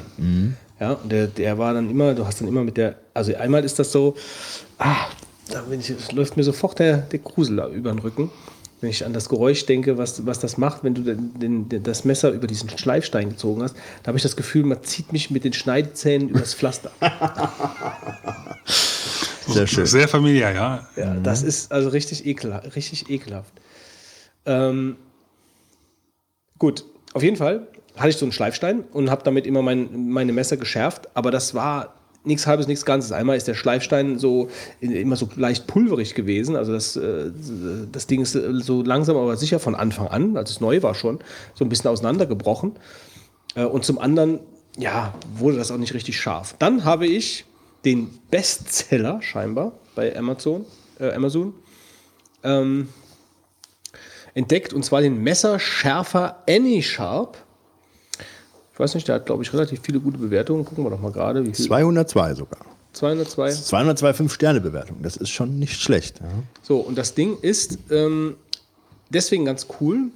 Ja, 0.80 0.94
und 0.94 1.12
der, 1.12 1.28
der 1.28 1.58
war 1.58 1.74
dann 1.74 1.90
immer, 1.90 2.14
du 2.14 2.26
hast 2.26 2.40
dann 2.40 2.48
immer 2.48 2.64
mit 2.64 2.78
der, 2.78 2.96
also 3.14 3.36
einmal 3.36 3.66
ist 3.66 3.80
das 3.80 3.92
so, 3.92 4.16
ah, 4.78 4.96
da 5.50 5.62
ich, 5.78 5.90
es 5.90 6.14
läuft 6.14 6.38
mir 6.38 6.44
sofort 6.44 6.80
der, 6.80 7.00
der 7.00 7.20
Grusel 7.20 7.60
über 7.74 7.92
den 7.92 8.00
Rücken, 8.00 8.32
wenn 8.80 8.90
ich 8.90 9.06
an 9.06 9.12
das 9.12 9.28
Geräusch 9.28 9.66
denke, 9.66 9.98
was, 9.98 10.26
was 10.26 10.40
das 10.40 10.58
macht, 10.58 10.86
wenn 10.86 10.94
du 10.94 11.02
den, 11.02 11.38
den, 11.38 11.68
den, 11.68 11.84
das 11.84 12.06
Messer 12.06 12.32
über 12.32 12.48
diesen 12.48 12.70
Schleifstein 12.70 13.28
gezogen 13.28 13.62
hast. 13.62 13.76
Da 14.04 14.08
habe 14.08 14.18
ich 14.18 14.24
das 14.24 14.38
Gefühl, 14.38 14.64
man 14.64 14.82
zieht 14.84 15.12
mich 15.12 15.32
mit 15.32 15.44
den 15.44 15.52
Schneidezähnen 15.52 16.30
übers 16.30 16.54
Pflaster. 16.54 16.92
Sehr 19.48 19.68
schön. 19.68 19.86
Sehr 19.86 20.08
familiär, 20.08 20.52
ja. 20.54 20.88
Ja, 20.96 21.16
das 21.16 21.44
ist 21.44 21.72
also 21.72 21.90
richtig, 21.90 22.26
ekel, 22.26 22.52
richtig 22.76 23.10
ekelhaft. 23.10 23.54
Ähm, 24.46 24.98
gut, 26.60 26.86
auf 27.14 27.24
jeden 27.24 27.38
Fall 27.38 27.68
hatte 27.96 28.10
ich 28.10 28.18
so 28.18 28.26
einen 28.26 28.32
Schleifstein 28.32 28.82
und 28.92 29.10
habe 29.10 29.24
damit 29.24 29.46
immer 29.46 29.62
mein, 29.62 30.10
meine 30.10 30.34
Messer 30.34 30.58
geschärft, 30.58 31.10
aber 31.14 31.32
das 31.32 31.54
war 31.54 31.94
nichts 32.26 32.48
halbes, 32.48 32.68
nichts 32.68 32.86
Ganzes. 32.86 33.12
Einmal 33.12 33.38
ist 33.38 33.48
der 33.48 33.54
Schleifstein 33.54 34.18
so 34.18 34.50
immer 34.80 35.16
so 35.16 35.30
leicht 35.36 35.68
pulverig 35.68 36.16
gewesen, 36.16 36.56
also 36.56 36.72
das, 36.72 36.96
äh, 36.96 37.32
das 37.92 38.08
Ding 38.08 38.22
ist 38.22 38.32
so 38.34 38.82
langsam 38.82 39.18
aber 39.18 39.36
sicher 39.38 39.60
von 39.60 39.76
Anfang 39.76 40.08
an, 40.08 40.38
als 40.38 40.52
es 40.52 40.62
neu 40.62 40.82
war 40.82 40.96
schon, 40.96 41.20
so 41.54 41.66
ein 41.66 41.70
bisschen 41.70 41.90
auseinandergebrochen. 41.90 42.74
Äh, 43.56 43.66
Und 43.66 43.84
zum 43.86 44.00
anderen, 44.00 44.40
ja, 44.78 45.14
wurde 45.36 45.58
das 45.58 45.70
auch 45.70 45.78
nicht 45.78 45.94
richtig 45.94 46.20
scharf. 46.20 46.56
Dann 46.60 46.86
habe 46.86 47.06
ich 47.06 47.46
den 47.86 48.10
Bestseller 48.30 49.22
scheinbar 49.22 49.74
bei 49.96 50.16
Amazon, 50.16 50.66
äh, 51.00 51.12
Amazon 51.14 51.54
ähm, 52.44 52.90
entdeckt 54.34 54.74
und 54.74 54.84
zwar 54.84 55.02
den 55.02 55.22
Messerschärfer 55.22 56.44
AnySharp. 56.48 57.38
Ich 58.74 58.80
weiß 58.80 58.96
nicht, 58.96 59.08
der 59.08 59.16
hat, 59.16 59.26
glaube 59.28 59.44
ich, 59.44 59.54
relativ 59.54 59.82
viele 59.84 60.00
gute 60.00 60.18
Bewertungen. 60.18 60.66
Gucken 60.66 60.84
wir 60.84 60.90
doch 60.90 61.00
mal 61.00 61.12
gerade. 61.12 61.46
Wie 61.46 61.54
viel? 61.54 61.66
202 61.66 62.34
sogar. 62.34 62.66
202. 62.94 63.52
202 63.52 64.12
5-Sterne-Bewertung. 64.12 64.98
Das 65.02 65.18
ist 65.18 65.30
schon 65.30 65.60
nicht 65.60 65.80
schlecht. 65.80 66.20
Ja. 66.22 66.28
So, 66.62 66.80
und 66.80 66.98
das 66.98 67.14
Ding 67.14 67.38
ist 67.40 67.78
ähm, 67.92 68.36
deswegen 69.10 69.46
ganz 69.46 69.68
cool. 69.80 70.10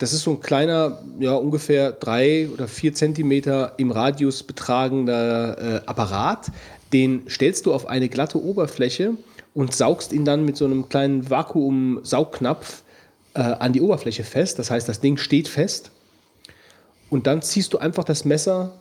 Das 0.00 0.14
ist 0.14 0.22
so 0.22 0.30
ein 0.30 0.40
kleiner, 0.40 0.98
ja, 1.18 1.34
ungefähr 1.34 1.92
drei 1.92 2.48
oder 2.48 2.66
vier 2.68 2.94
Zentimeter 2.94 3.74
im 3.76 3.90
Radius 3.90 4.42
betragender 4.42 5.58
äh, 5.58 5.82
Apparat. 5.84 6.46
Den 6.94 7.28
stellst 7.28 7.66
du 7.66 7.74
auf 7.74 7.86
eine 7.86 8.08
glatte 8.08 8.42
Oberfläche 8.42 9.12
und 9.52 9.74
saugst 9.74 10.14
ihn 10.14 10.24
dann 10.24 10.46
mit 10.46 10.56
so 10.56 10.64
einem 10.64 10.88
kleinen 10.88 11.28
Vakuum-Saugknopf 11.28 12.82
äh, 13.34 13.40
an 13.40 13.74
die 13.74 13.82
Oberfläche 13.82 14.24
fest. 14.24 14.58
Das 14.58 14.70
heißt, 14.70 14.88
das 14.88 15.00
Ding 15.00 15.18
steht 15.18 15.48
fest. 15.48 15.90
Und 17.10 17.26
dann 17.26 17.42
ziehst 17.42 17.74
du 17.74 17.78
einfach 17.78 18.04
das 18.04 18.24
Messer 18.24 18.72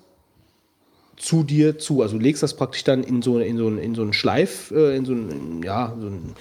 zu 1.18 1.44
dir 1.44 1.78
zu. 1.80 2.02
Also 2.02 2.18
legst 2.18 2.44
das 2.44 2.54
praktisch 2.54 2.86
dann 2.86 3.04
in 3.04 3.22
so, 3.22 3.40
in 3.40 3.58
so, 3.58 3.68
einen- 3.68 3.80
in 3.80 3.94
so 3.94 4.04
einen 4.04 4.14
Schleif, 4.14 4.72
äh, 4.72 4.96
in 4.96 5.04
so, 5.04 5.12
einen, 5.12 5.62
ja, 5.66 5.94
so, 6.00 6.08
ein, 6.08 6.14
in 6.14 6.34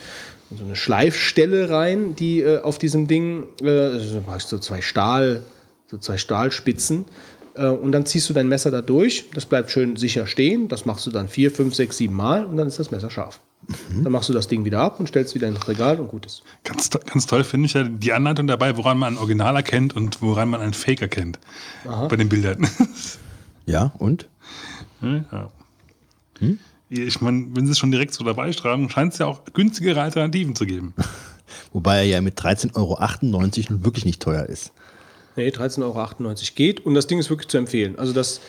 so 0.57 0.65
eine 0.65 0.77
Schleifstelle 0.77 1.71
rein, 1.71 2.15
die 2.15 2.41
äh, 2.41 2.61
auf 2.63 2.79
diesem 2.79 3.07
Ding, 3.07 3.45
äh, 3.63 3.69
also 3.69 4.21
du 4.21 4.27
machst 4.27 4.49
so 4.49 4.59
zwei 4.59 4.81
Stahl, 4.81 5.43
so 5.91 5.99
zwei 5.99 6.17
Stahlspitzen. 6.17 7.05
Äh, 7.55 7.67
und 7.67 7.93
dann 7.93 8.07
ziehst 8.07 8.29
du 8.31 8.35
dein 8.35 8.49
Messer 8.49 8.71
da 8.71 8.81
durch. 8.81 9.29
Das 9.35 9.45
bleibt 9.47 9.71
schön 9.71 9.97
sicher 9.97 10.27
stehen. 10.27 10.69
Das 10.69 10.87
machst 10.87 11.07
du 11.07 11.11
dann 11.11 11.29
vier, 11.29 11.51
fünf, 11.51 11.75
sechs, 11.75 11.99
sieben 11.99 12.15
Mal 12.15 12.45
und 12.47 12.57
dann 12.57 12.69
ist 12.69 12.79
das 12.79 12.91
Messer 12.91 13.11
scharf. 13.11 13.41
Dann 14.03 14.13
machst 14.13 14.29
du 14.31 14.33
das 14.33 14.49
Ding 14.49 14.65
wieder 14.65 14.81
ab 14.81 14.99
und 14.99 15.09
stellst 15.09 15.35
wieder 15.35 15.49
ins 15.49 15.69
Regal 15.69 16.01
und 16.01 16.09
gut 16.09 16.25
ist. 16.25 16.43
Ganz, 16.65 16.89
to- 16.89 17.01
ganz 17.01 17.27
toll 17.27 17.45
finde 17.45 17.67
ich 17.67 17.75
ja 17.75 17.83
die 17.83 18.13
Anleitung 18.15 18.47
dabei, 18.47 18.77
woran 18.79 18.97
man 18.97 19.15
ein 19.15 19.19
Original 19.19 19.57
erkennt 19.57 19.95
und 19.95 20.23
woran 20.23 20.49
man 20.49 20.63
einen 20.63 20.73
Fake 20.73 21.03
erkennt. 21.03 21.39
Bei 22.09 22.17
den 22.17 22.29
Bildern. 22.31 22.67
ja, 23.67 23.93
und? 23.99 24.29
ja. 25.03 25.51
Ich 26.91 27.21
meine, 27.21 27.49
wenn 27.51 27.67
sie 27.67 27.73
es 27.73 27.79
schon 27.79 27.91
direkt 27.91 28.15
so 28.15 28.25
dabei 28.25 28.53
schreiben, 28.53 28.89
scheint 28.89 29.13
es 29.13 29.19
ja 29.19 29.27
auch 29.27 29.43
günstigere 29.53 30.01
Alternativen 30.01 30.55
zu 30.55 30.65
geben. 30.65 30.95
Wobei 31.73 31.99
er 31.99 32.05
ja 32.05 32.21
mit 32.21 32.41
13,98 32.41 32.77
Euro 32.77 32.97
nun 33.71 33.85
wirklich 33.85 34.05
nicht 34.05 34.23
teuer 34.23 34.47
ist. 34.47 34.73
Nee, 35.37 35.49
13,98 35.49 35.83
Euro 35.83 36.35
geht 36.55 36.85
und 36.85 36.95
das 36.95 37.07
Ding 37.07 37.19
ist 37.19 37.31
wirklich 37.31 37.49
zu 37.49 37.57
empfehlen. 37.59 37.99
Also 37.99 38.13
das 38.13 38.41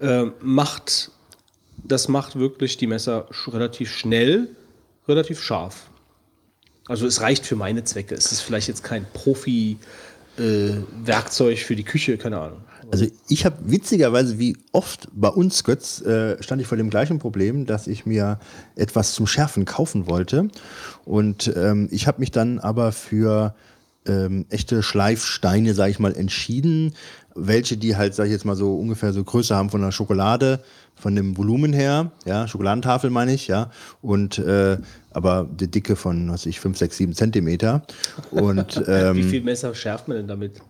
äh, 0.00 0.26
macht, 0.40 1.10
das 1.76 2.08
macht 2.08 2.38
wirklich 2.38 2.76
die 2.76 2.86
Messer 2.86 3.26
relativ 3.48 3.92
schnell, 3.92 4.48
relativ 5.06 5.42
scharf. 5.42 5.90
Also 6.86 7.06
es 7.06 7.20
reicht 7.20 7.44
für 7.44 7.56
meine 7.56 7.84
Zwecke. 7.84 8.14
Es 8.14 8.32
ist 8.32 8.40
vielleicht 8.40 8.68
jetzt 8.68 8.82
kein 8.82 9.04
Profi-Werkzeug 9.12 11.58
für 11.58 11.76
die 11.76 11.84
Küche, 11.84 12.16
keine 12.16 12.40
Ahnung. 12.40 12.62
Also 12.90 13.06
ich 13.28 13.44
habe 13.44 13.56
witzigerweise, 13.64 14.38
wie 14.38 14.56
oft 14.72 15.08
bei 15.12 15.28
uns, 15.28 15.64
Götz, 15.64 16.00
äh, 16.00 16.42
stand 16.42 16.60
ich 16.62 16.68
vor 16.68 16.78
dem 16.78 16.90
gleichen 16.90 17.18
Problem, 17.18 17.66
dass 17.66 17.86
ich 17.86 18.06
mir 18.06 18.38
etwas 18.76 19.12
zum 19.12 19.26
Schärfen 19.26 19.64
kaufen 19.64 20.06
wollte. 20.06 20.48
Und 21.04 21.52
ähm, 21.56 21.88
ich 21.90 22.06
habe 22.06 22.20
mich 22.20 22.30
dann 22.30 22.58
aber 22.58 22.92
für 22.92 23.54
ähm, 24.06 24.46
echte 24.48 24.82
Schleifsteine, 24.82 25.74
sage 25.74 25.90
ich 25.90 25.98
mal, 25.98 26.14
entschieden. 26.14 26.94
Welche, 27.34 27.76
die 27.76 27.96
halt, 27.96 28.14
sage 28.14 28.28
ich 28.28 28.32
jetzt 28.32 28.44
mal 28.44 28.56
so 28.56 28.74
ungefähr 28.74 29.12
so 29.12 29.22
Größe 29.22 29.54
haben 29.54 29.70
von 29.70 29.82
der 29.82 29.92
Schokolade, 29.92 30.60
von 30.96 31.14
dem 31.14 31.36
Volumen 31.36 31.72
her, 31.72 32.10
ja, 32.24 32.48
Schokoladentafel 32.48 33.10
meine 33.10 33.32
ich, 33.32 33.46
ja, 33.46 33.70
und 34.02 34.38
äh, 34.38 34.78
aber 35.12 35.48
die 35.48 35.68
Dicke 35.68 35.94
von, 35.94 36.28
was 36.28 36.40
weiß 36.40 36.46
ich, 36.46 36.60
5, 36.60 36.76
6, 36.76 36.96
7 36.96 37.14
Zentimeter. 37.14 37.82
Und 38.30 38.82
ähm, 38.88 39.16
Wie 39.16 39.22
viel 39.22 39.42
Messer 39.42 39.74
schärft 39.74 40.08
man 40.08 40.16
denn 40.16 40.26
damit? 40.26 40.60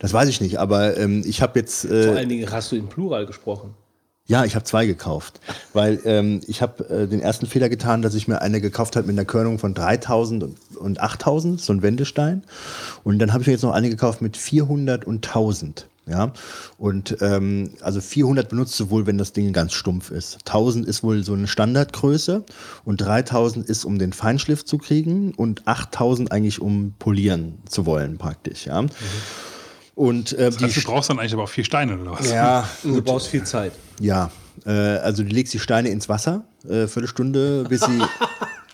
Das 0.00 0.12
weiß 0.12 0.28
ich 0.28 0.40
nicht, 0.40 0.58
aber 0.58 0.96
ähm, 0.96 1.22
ich 1.24 1.40
habe 1.42 1.58
jetzt. 1.60 1.86
Vor 1.86 1.94
Äh, 1.96 2.08
allen 2.16 2.28
Dingen 2.28 2.50
hast 2.50 2.72
du 2.72 2.76
im 2.76 2.88
Plural 2.88 3.24
gesprochen. 3.26 3.74
ja, 4.26 4.44
ich 4.44 4.54
habe 4.54 4.64
zwei 4.64 4.86
gekauft, 4.86 5.40
weil 5.72 6.00
ähm, 6.04 6.40
ich 6.46 6.62
habe 6.62 6.88
äh, 6.88 7.06
den 7.06 7.20
ersten 7.20 7.46
Fehler 7.46 7.68
getan, 7.68 8.00
dass 8.02 8.14
ich 8.14 8.26
mir 8.28 8.40
eine 8.42 8.60
gekauft 8.60 8.96
habe 8.96 9.06
mit 9.06 9.14
einer 9.16 9.24
Körnung 9.24 9.58
von 9.58 9.74
3000 9.74 10.42
und, 10.44 10.56
und 10.76 11.00
8000, 11.00 11.60
so 11.60 11.72
ein 11.72 11.82
Wendestein. 11.82 12.42
Und 13.04 13.18
dann 13.18 13.32
habe 13.32 13.42
ich 13.42 13.46
mir 13.46 13.52
jetzt 13.54 13.62
noch 13.62 13.72
eine 13.72 13.88
gekauft 13.90 14.20
mit 14.22 14.36
400 14.36 15.04
und 15.04 15.26
1000. 15.26 15.86
Ja, 16.06 16.32
und 16.76 17.18
ähm, 17.20 17.74
also 17.82 18.00
400 18.00 18.48
benutzt 18.48 18.80
du 18.80 18.90
wohl, 18.90 19.06
wenn 19.06 19.16
das 19.16 19.32
Ding 19.32 19.52
ganz 19.52 19.74
stumpf 19.74 20.10
ist. 20.10 20.38
1000 20.46 20.84
ist 20.86 21.04
wohl 21.04 21.22
so 21.22 21.34
eine 21.34 21.46
Standardgröße 21.46 22.42
und 22.84 23.00
3000 23.00 23.68
ist, 23.68 23.84
um 23.84 23.98
den 23.98 24.12
Feinschliff 24.12 24.64
zu 24.64 24.78
kriegen 24.78 25.32
und 25.36 25.68
8000 25.68 26.32
eigentlich, 26.32 26.60
um 26.60 26.94
polieren 26.98 27.58
zu 27.68 27.86
wollen, 27.86 28.18
praktisch. 28.18 28.66
Ja. 28.66 28.84
Und 29.94 30.32
äh, 30.32 30.46
Das 30.50 30.60
heißt, 30.62 30.76
die 30.76 30.80
du 30.80 30.86
brauchst 30.86 31.10
dann 31.10 31.18
eigentlich 31.18 31.34
aber 31.34 31.44
auch 31.44 31.48
vier 31.48 31.64
Steine 31.64 31.98
oder 31.98 32.12
was? 32.12 32.30
ja, 32.30 32.68
Und 32.84 32.94
du 32.96 33.02
brauchst 33.02 33.28
viel 33.28 33.44
Zeit. 33.44 33.72
ja, 34.00 34.30
äh, 34.66 34.70
also 34.70 35.22
du 35.22 35.28
legst 35.30 35.52
die 35.54 35.58
Steine 35.58 35.88
ins 35.90 36.08
Wasser, 36.08 36.44
äh, 36.68 36.86
Viertelstunde, 36.86 37.64
bis 37.68 37.80
sie. 37.80 37.98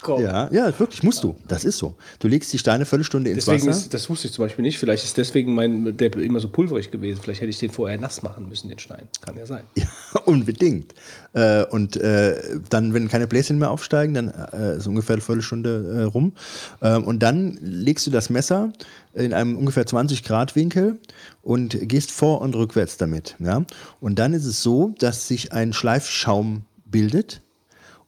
Komm. 0.03 0.23
ja, 0.23 0.49
ja, 0.53 0.79
wirklich, 0.79 1.03
musst 1.03 1.25
du. 1.25 1.35
Das 1.49 1.65
ist 1.65 1.79
so. 1.79 1.97
Du 2.21 2.29
legst 2.29 2.53
die 2.53 2.59
Steine 2.59 2.85
Viertelstunde 2.87 3.29
ins 3.31 3.45
Deswegen 3.45 3.67
Wasser. 3.67 3.81
ist, 3.81 3.93
das 3.95 4.09
wusste 4.09 4.29
ich 4.29 4.35
zum 4.35 4.45
Beispiel 4.45 4.63
nicht. 4.63 4.79
Vielleicht 4.79 5.03
ist 5.03 5.17
deswegen 5.17 5.53
mein, 5.53 5.97
der 5.97 6.15
immer 6.19 6.39
so 6.39 6.49
pulverig 6.49 6.93
gewesen. 6.93 7.19
Vielleicht 7.21 7.41
hätte 7.41 7.51
ich 7.51 7.59
den 7.59 7.71
vorher 7.73 7.99
nass 7.99 8.23
machen 8.23 8.49
müssen, 8.49 8.69
den 8.69 8.79
Stein. 8.79 9.09
Kann 9.23 9.37
ja 9.37 9.47
sein. 9.47 9.65
Ja, 9.75 9.87
unbedingt. 10.27 10.95
Äh, 11.33 11.65
und 11.65 11.97
äh, 11.97 12.37
dann, 12.71 12.95
wenn 12.95 13.09
keine 13.09 13.27
Bläschen 13.27 13.59
mehr 13.59 13.71
aufsteigen, 13.73 14.15
dann 14.15 14.29
äh, 14.53 14.77
ist 14.77 14.87
ungefähr 14.87 15.15
eine 15.15 15.23
Viertelstunde 15.23 15.97
äh, 15.99 16.03
rum. 16.05 16.35
Ähm, 16.83 17.03
und 17.03 17.21
dann 17.21 17.59
legst 17.61 18.07
du 18.07 18.13
das 18.13 18.31
Messer 18.31 18.73
in 19.17 19.33
einem 19.33 19.57
ungefähr 19.57 19.87
20 19.87 20.23
Grad 20.23 20.55
Winkel 20.55 21.01
und 21.43 21.77
gehst 21.89 22.11
vor 22.11 22.41
und 22.41 22.55
rückwärts 22.55 22.97
damit. 22.99 23.37
Ja? 23.39 23.65
Und 24.01 24.19
dann 24.19 24.35
ist 24.35 24.45
es 24.45 24.63
so, 24.63 24.95
dass 24.99 25.27
sich 25.27 25.53
ein 25.53 25.73
Schleifschaum 25.73 26.65
bildet. 26.85 27.43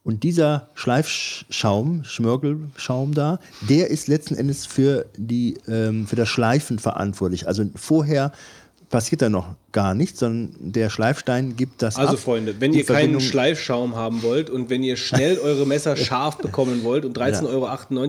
Und 0.03 0.23
dieser 0.23 0.69
Schleifschaum, 0.75 2.03
Schmörgelschaum 2.03 3.13
da, 3.13 3.39
der 3.67 3.89
ist 3.89 4.07
letzten 4.07 4.35
Endes 4.35 4.65
für, 4.65 5.05
die, 5.17 5.57
ähm, 5.67 6.07
für 6.07 6.15
das 6.15 6.29
Schleifen 6.29 6.79
verantwortlich. 6.79 7.47
Also 7.47 7.65
vorher 7.75 8.31
passiert 8.89 9.21
da 9.21 9.29
noch 9.29 9.55
gar 9.71 9.93
nichts, 9.93 10.19
sondern 10.19 10.55
der 10.59 10.89
Schleifstein 10.89 11.55
gibt 11.55 11.81
das 11.81 11.95
Also 11.95 12.13
ab. 12.13 12.19
Freunde, 12.19 12.55
wenn 12.59 12.73
ihr 12.73 12.83
keinen 12.85 12.95
Verbindung- 13.13 13.21
Schleifschaum 13.21 13.95
haben 13.95 14.23
wollt 14.23 14.49
und 14.49 14.69
wenn 14.69 14.81
ihr 14.83 14.97
schnell 14.97 15.37
eure 15.43 15.65
Messer 15.67 15.95
scharf 15.95 16.37
bekommen 16.37 16.83
wollt 16.83 17.05
und 17.05 17.17
13,98 17.17 17.45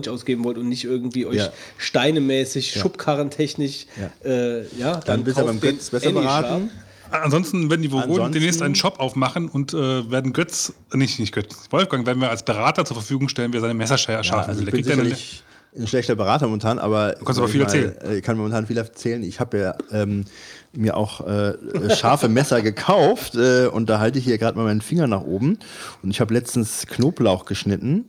Euro 0.07 0.13
ausgeben 0.15 0.43
wollt 0.43 0.57
und 0.57 0.67
nicht 0.69 0.83
irgendwie 0.83 1.25
euch 1.27 1.35
Ja. 1.37 1.49
steinemäßig, 1.77 2.73
schubkarrentechnisch, 2.73 3.85
äh, 4.25 4.61
ja, 4.77 4.93
dann, 4.93 5.01
Dann 5.05 5.23
bist 5.23 5.37
du 5.37 5.45
beim 5.45 5.59
den 5.59 5.71
Götz 5.75 5.89
besser 5.91 6.11
beraten. 6.11 6.71
Ansonsten 7.11 7.69
werden 7.69 7.81
die 7.81 7.91
Vogonen 7.91 8.09
Ansonsten- 8.11 8.33
demnächst 8.33 8.61
einen 8.61 8.75
Shop 8.75 8.99
aufmachen 8.99 9.49
und 9.49 9.73
äh, 9.73 10.09
werden 10.09 10.31
Götz, 10.33 10.73
nicht, 10.93 11.19
nicht 11.19 11.33
Götz, 11.33 11.55
Wolfgang 11.69 12.05
werden 12.07 12.21
wir 12.21 12.29
als 12.29 12.43
Berater 12.43 12.85
zur 12.85 12.95
Verfügung 12.95 13.27
stellen, 13.29 13.51
wer 13.53 13.59
seine 13.61 13.73
Messer 13.73 13.95
scha- 13.95 14.23
Ja, 14.23 14.37
also 14.45 14.61
will. 14.65 14.73
eine- 14.73 14.83
sicherlich 14.83 15.43
ein 15.77 15.87
schlechter 15.87 16.15
Berater 16.15 16.47
momentan, 16.47 16.79
aber 16.79 17.13
du 17.13 17.23
kannst 17.23 17.39
aber 17.39 17.47
viel 17.47 17.61
erzählen. 17.61 17.95
Ich 18.17 18.23
kann 18.23 18.37
momentan 18.37 18.67
viel 18.67 18.77
erzählen. 18.77 19.23
Ich 19.23 19.39
habe 19.39 19.57
ja 19.57 19.75
ähm, 19.91 20.25
mir 20.73 20.97
auch 20.97 21.25
äh, 21.25 21.53
scharfe 21.95 22.27
Messer 22.27 22.61
gekauft 22.61 23.35
äh, 23.35 23.67
und 23.67 23.89
da 23.89 23.99
halte 23.99 24.19
ich 24.19 24.25
hier 24.25 24.37
gerade 24.37 24.57
mal 24.57 24.65
meinen 24.65 24.81
Finger 24.81 25.07
nach 25.07 25.21
oben 25.21 25.59
und 26.03 26.11
ich 26.11 26.19
habe 26.19 26.33
letztens 26.33 26.85
Knoblauch 26.87 27.45
geschnitten 27.45 28.05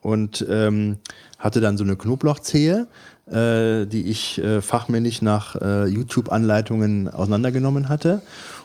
und 0.00 0.44
ähm, 0.48 0.98
hatte 1.38 1.60
dann 1.60 1.76
so 1.76 1.84
eine 1.84 1.96
Knoblauchzehe, 1.96 2.86
äh, 3.26 3.86
die 3.86 4.06
ich 4.10 4.38
äh, 4.42 4.62
fachmännisch 4.62 5.20
nach 5.22 5.56
äh, 5.56 5.86
YouTube-Anleitungen 5.86 7.08
auseinandergenommen 7.08 7.88
hatte 7.88 8.22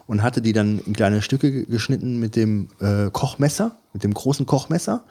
und 0.07 0.23
hatte 0.23 0.41
die 0.41 0.53
dann 0.53 0.79
in 0.85 0.93
kleine 0.93 1.21
Stücke 1.21 1.51
ge- 1.51 1.65
geschnitten 1.65 2.17
mit 2.19 2.35
dem 2.35 2.69
äh, 2.79 3.09
Kochmesser, 3.11 3.75
mit 3.93 4.03
dem 4.03 4.13
großen 4.13 4.45
Kochmesser 4.45 5.03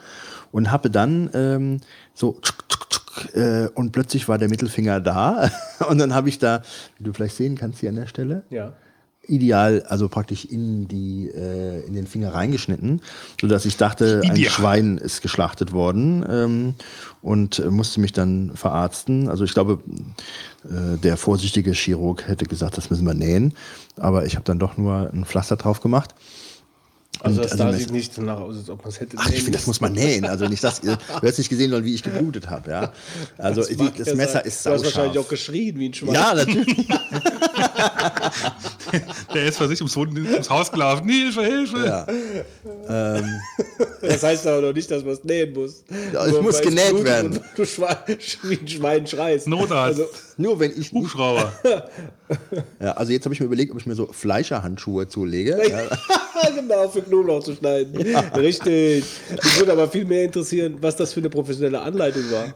und 0.52 0.70
habe 0.70 0.90
dann 0.90 1.30
ähm, 1.34 1.80
so 2.14 2.38
tschuk, 2.40 2.68
tschuk, 2.68 2.90
tschuk, 2.90 3.05
äh, 3.34 3.68
und 3.74 3.92
plötzlich 3.92 4.28
war 4.28 4.38
der 4.38 4.48
Mittelfinger 4.48 5.00
da 5.00 5.50
und 5.88 5.98
dann 5.98 6.14
habe 6.14 6.28
ich 6.28 6.38
da, 6.38 6.62
wie 6.98 7.04
du 7.04 7.12
vielleicht 7.12 7.36
sehen 7.36 7.56
kannst 7.56 7.80
hier 7.80 7.88
an 7.90 7.96
der 7.96 8.06
Stelle, 8.06 8.44
Ja. 8.50 8.72
ideal, 9.28 9.82
also 9.88 10.08
praktisch 10.08 10.44
in 10.44 10.86
die 10.88 11.28
äh, 11.28 11.84
in 11.86 11.94
den 11.94 12.06
Finger 12.06 12.32
reingeschnitten, 12.34 13.00
so 13.40 13.46
dass 13.48 13.64
ich 13.66 13.76
dachte, 13.76 14.20
ein 14.24 14.36
Ideal. 14.36 14.50
Schwein 14.52 14.98
ist 14.98 15.20
geschlachtet 15.22 15.72
worden 15.72 16.24
ähm, 16.28 16.74
und 17.22 17.64
musste 17.70 18.00
mich 18.00 18.12
dann 18.12 18.52
verarzten. 18.54 19.28
Also 19.28 19.42
ich 19.44 19.52
glaube, 19.52 19.80
äh, 20.64 20.96
der 20.98 21.16
vorsichtige 21.16 21.72
Chirurg 21.72 22.28
hätte 22.28 22.44
gesagt, 22.46 22.76
das 22.76 22.88
müssen 22.90 23.04
wir 23.06 23.14
nähen, 23.14 23.54
aber 23.96 24.26
ich 24.26 24.34
habe 24.36 24.44
dann 24.44 24.58
doch 24.60 24.76
nur 24.76 25.10
ein 25.12 25.24
Pflaster 25.24 25.56
drauf 25.56 25.80
gemacht. 25.80 26.14
Also 27.26 27.42
das 27.42 27.52
also 27.52 27.64
da 27.64 27.72
sieht 27.72 27.90
nicht 27.92 28.14
so 28.14 28.22
nach 28.22 28.38
aus, 28.40 28.56
als 28.56 28.70
ob 28.70 28.80
man 28.82 28.88
es 28.88 29.00
hätte. 29.00 29.16
Ach, 29.18 29.28
ich 29.28 29.36
finde, 29.42 29.52
das 29.58 29.66
muss 29.66 29.80
man 29.80 29.92
nähen. 29.92 30.24
Also 30.24 30.46
nicht 30.48 30.62
das, 30.64 30.80
du 30.80 30.96
hast 31.22 31.38
nicht 31.38 31.48
gesehen, 31.48 31.70
sondern 31.70 31.84
wie 31.84 31.94
ich 31.94 32.02
geblutet 32.02 32.48
habe. 32.50 32.70
Ja? 32.70 32.92
Also 33.38 33.60
Das 33.62 33.68
die, 33.70 33.76
das 33.98 34.14
Messer 34.14 34.32
sein. 34.34 34.42
ist 34.44 34.64
Du 34.66 34.70
hast 34.70 34.84
wahrscheinlich 34.84 35.10
auch 35.12 35.14
sauscharf. 35.24 35.28
geschrien 35.28 35.78
wie 35.78 35.88
ein 35.88 35.94
Schwein. 35.94 36.14
Ja, 36.14 36.34
natürlich. 36.34 36.86
Der 39.34 39.46
ist 39.46 39.58
für 39.58 39.68
sich 39.68 39.80
ums, 39.80 39.96
ums 39.96 40.48
Haus 40.50 40.70
gelaufen. 40.70 41.08
Hilfe, 41.08 41.42
Hilfe! 41.44 41.84
Ja. 41.86 42.06
Ähm, 42.88 43.24
Das 44.00 44.22
heißt 44.22 44.46
aber 44.46 44.62
noch 44.68 44.72
nicht, 44.72 44.90
dass 44.90 45.02
man 45.04 45.14
es 45.14 45.24
nähen 45.24 45.52
muss. 45.52 45.82
Ja, 46.12 46.26
es 46.26 46.40
muss 46.40 46.60
genäht 46.60 46.88
blutet 46.90 47.06
werden. 47.06 47.40
Du 47.56 47.64
Schwein, 47.64 47.96
wie 48.42 48.58
ein 48.58 48.68
Schwein 48.68 49.06
schreist. 49.06 49.46
Notarzt. 49.48 50.00
Also, 50.00 50.06
nur 50.36 50.60
wenn 50.60 50.72
ich 50.78 50.92
Hubschrauber. 50.92 51.52
ja, 52.80 52.92
also 52.92 53.12
jetzt 53.12 53.24
habe 53.24 53.34
ich 53.34 53.40
mir 53.40 53.46
überlegt, 53.46 53.72
ob 53.72 53.78
ich 53.80 53.86
mir 53.86 53.94
so 53.94 54.06
Fleischerhandschuhe 54.12 55.08
zulege. 55.08 55.56
Ja. 56.42 56.50
genau, 56.50 56.86
für 56.88 57.00
Knoblauch 57.02 57.15
zu 57.40 57.54
schneiden. 57.54 57.96
Richtig. 58.36 59.04
Mich 59.30 59.58
würde 59.58 59.72
aber 59.72 59.88
viel 59.88 60.04
mehr 60.04 60.24
interessieren, 60.24 60.76
was 60.80 60.96
das 60.96 61.12
für 61.12 61.20
eine 61.20 61.30
professionelle 61.30 61.80
Anleitung 61.80 62.22
war. 62.30 62.54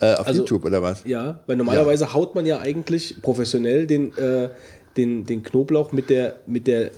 Äh, 0.00 0.14
auf 0.16 0.26
Also- 0.26 0.40
YouTube 0.40 0.64
oder 0.64 0.82
was? 0.82 1.02
Ja, 1.04 1.40
weil 1.46 1.56
normalerweise 1.56 2.12
haut 2.12 2.34
man 2.34 2.44
ja 2.46 2.58
eigentlich 2.58 3.22
professionell 3.22 3.86
den, 3.86 4.16
äh, 4.18 4.48
den, 4.96 5.24
den 5.24 5.42
Knoblauch 5.42 5.92
mit 5.92 6.10
der, 6.10 6.36
mit 6.46 6.66
der 6.66 6.90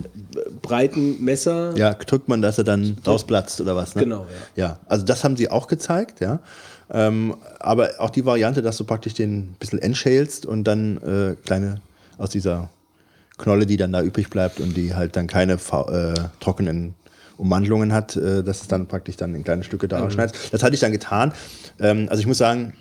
breiten 0.63 1.23
Messer. 1.23 1.75
Ja, 1.77 1.95
drückt 1.95 2.29
man, 2.29 2.43
dass 2.43 2.59
er 2.59 2.65
dann 2.65 2.97
rausplatzt 3.07 3.61
oder 3.61 3.77
was? 3.77 3.95
Ne? 3.95 4.03
Genau, 4.05 4.27
ja. 4.57 4.65
Ja, 4.65 4.81
also 4.87 5.05
das 5.05 5.23
haben 5.23 5.37
sie 5.37 5.51
auch 5.51 5.67
gezeigt, 5.69 6.21
ja. 6.21 6.41
Ähm, 6.91 7.37
aber 7.61 7.91
auch 7.99 8.11
die 8.11 8.25
Variante, 8.27 8.63
dass 8.63 8.77
du 8.77 8.85
praktisch 8.85 9.15
den 9.15 9.37
ein 9.39 9.57
bisschen 9.59 9.79
entschälst 9.81 10.45
und 10.45 10.65
dann 10.65 10.97
äh, 10.99 11.37
kleine 11.45 11.81
aus 12.19 12.31
dieser 12.31 12.71
Knolle, 13.39 13.67
die 13.67 13.77
dann 13.77 13.93
da 13.93 14.03
übrig 14.03 14.31
bleibt 14.31 14.61
und 14.61 14.77
die 14.77 14.95
halt 14.95 15.17
dann 15.17 15.27
keine 15.27 15.55
äh, 15.55 16.15
trockenen 16.41 16.95
Umwandlungen 17.37 17.93
hat, 17.93 18.17
äh, 18.17 18.45
dass 18.45 18.63
es 18.63 18.69
dann 18.69 18.87
praktisch 18.87 19.17
dann 19.17 19.35
in 19.35 19.45
kleine 19.45 19.65
Stücke 19.65 19.89
da 19.89 20.09
schneidest. 20.11 20.53
Das 20.53 20.63
hatte 20.63 20.75
ich 20.75 20.81
dann 20.81 20.93
getan. 20.93 21.33
Ähm, 21.81 22.07
also 22.09 22.21
ich 22.21 22.27
muss 22.27 22.39
sagen, 22.39 22.75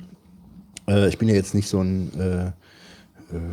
äh, 0.88 1.08
ich 1.10 1.18
bin 1.18 1.28
ja 1.28 1.36
jetzt 1.36 1.56
nicht 1.56 1.68
so 1.68 1.82
ein 1.82 2.12
äh, 2.20 2.46
äh, 2.46 2.52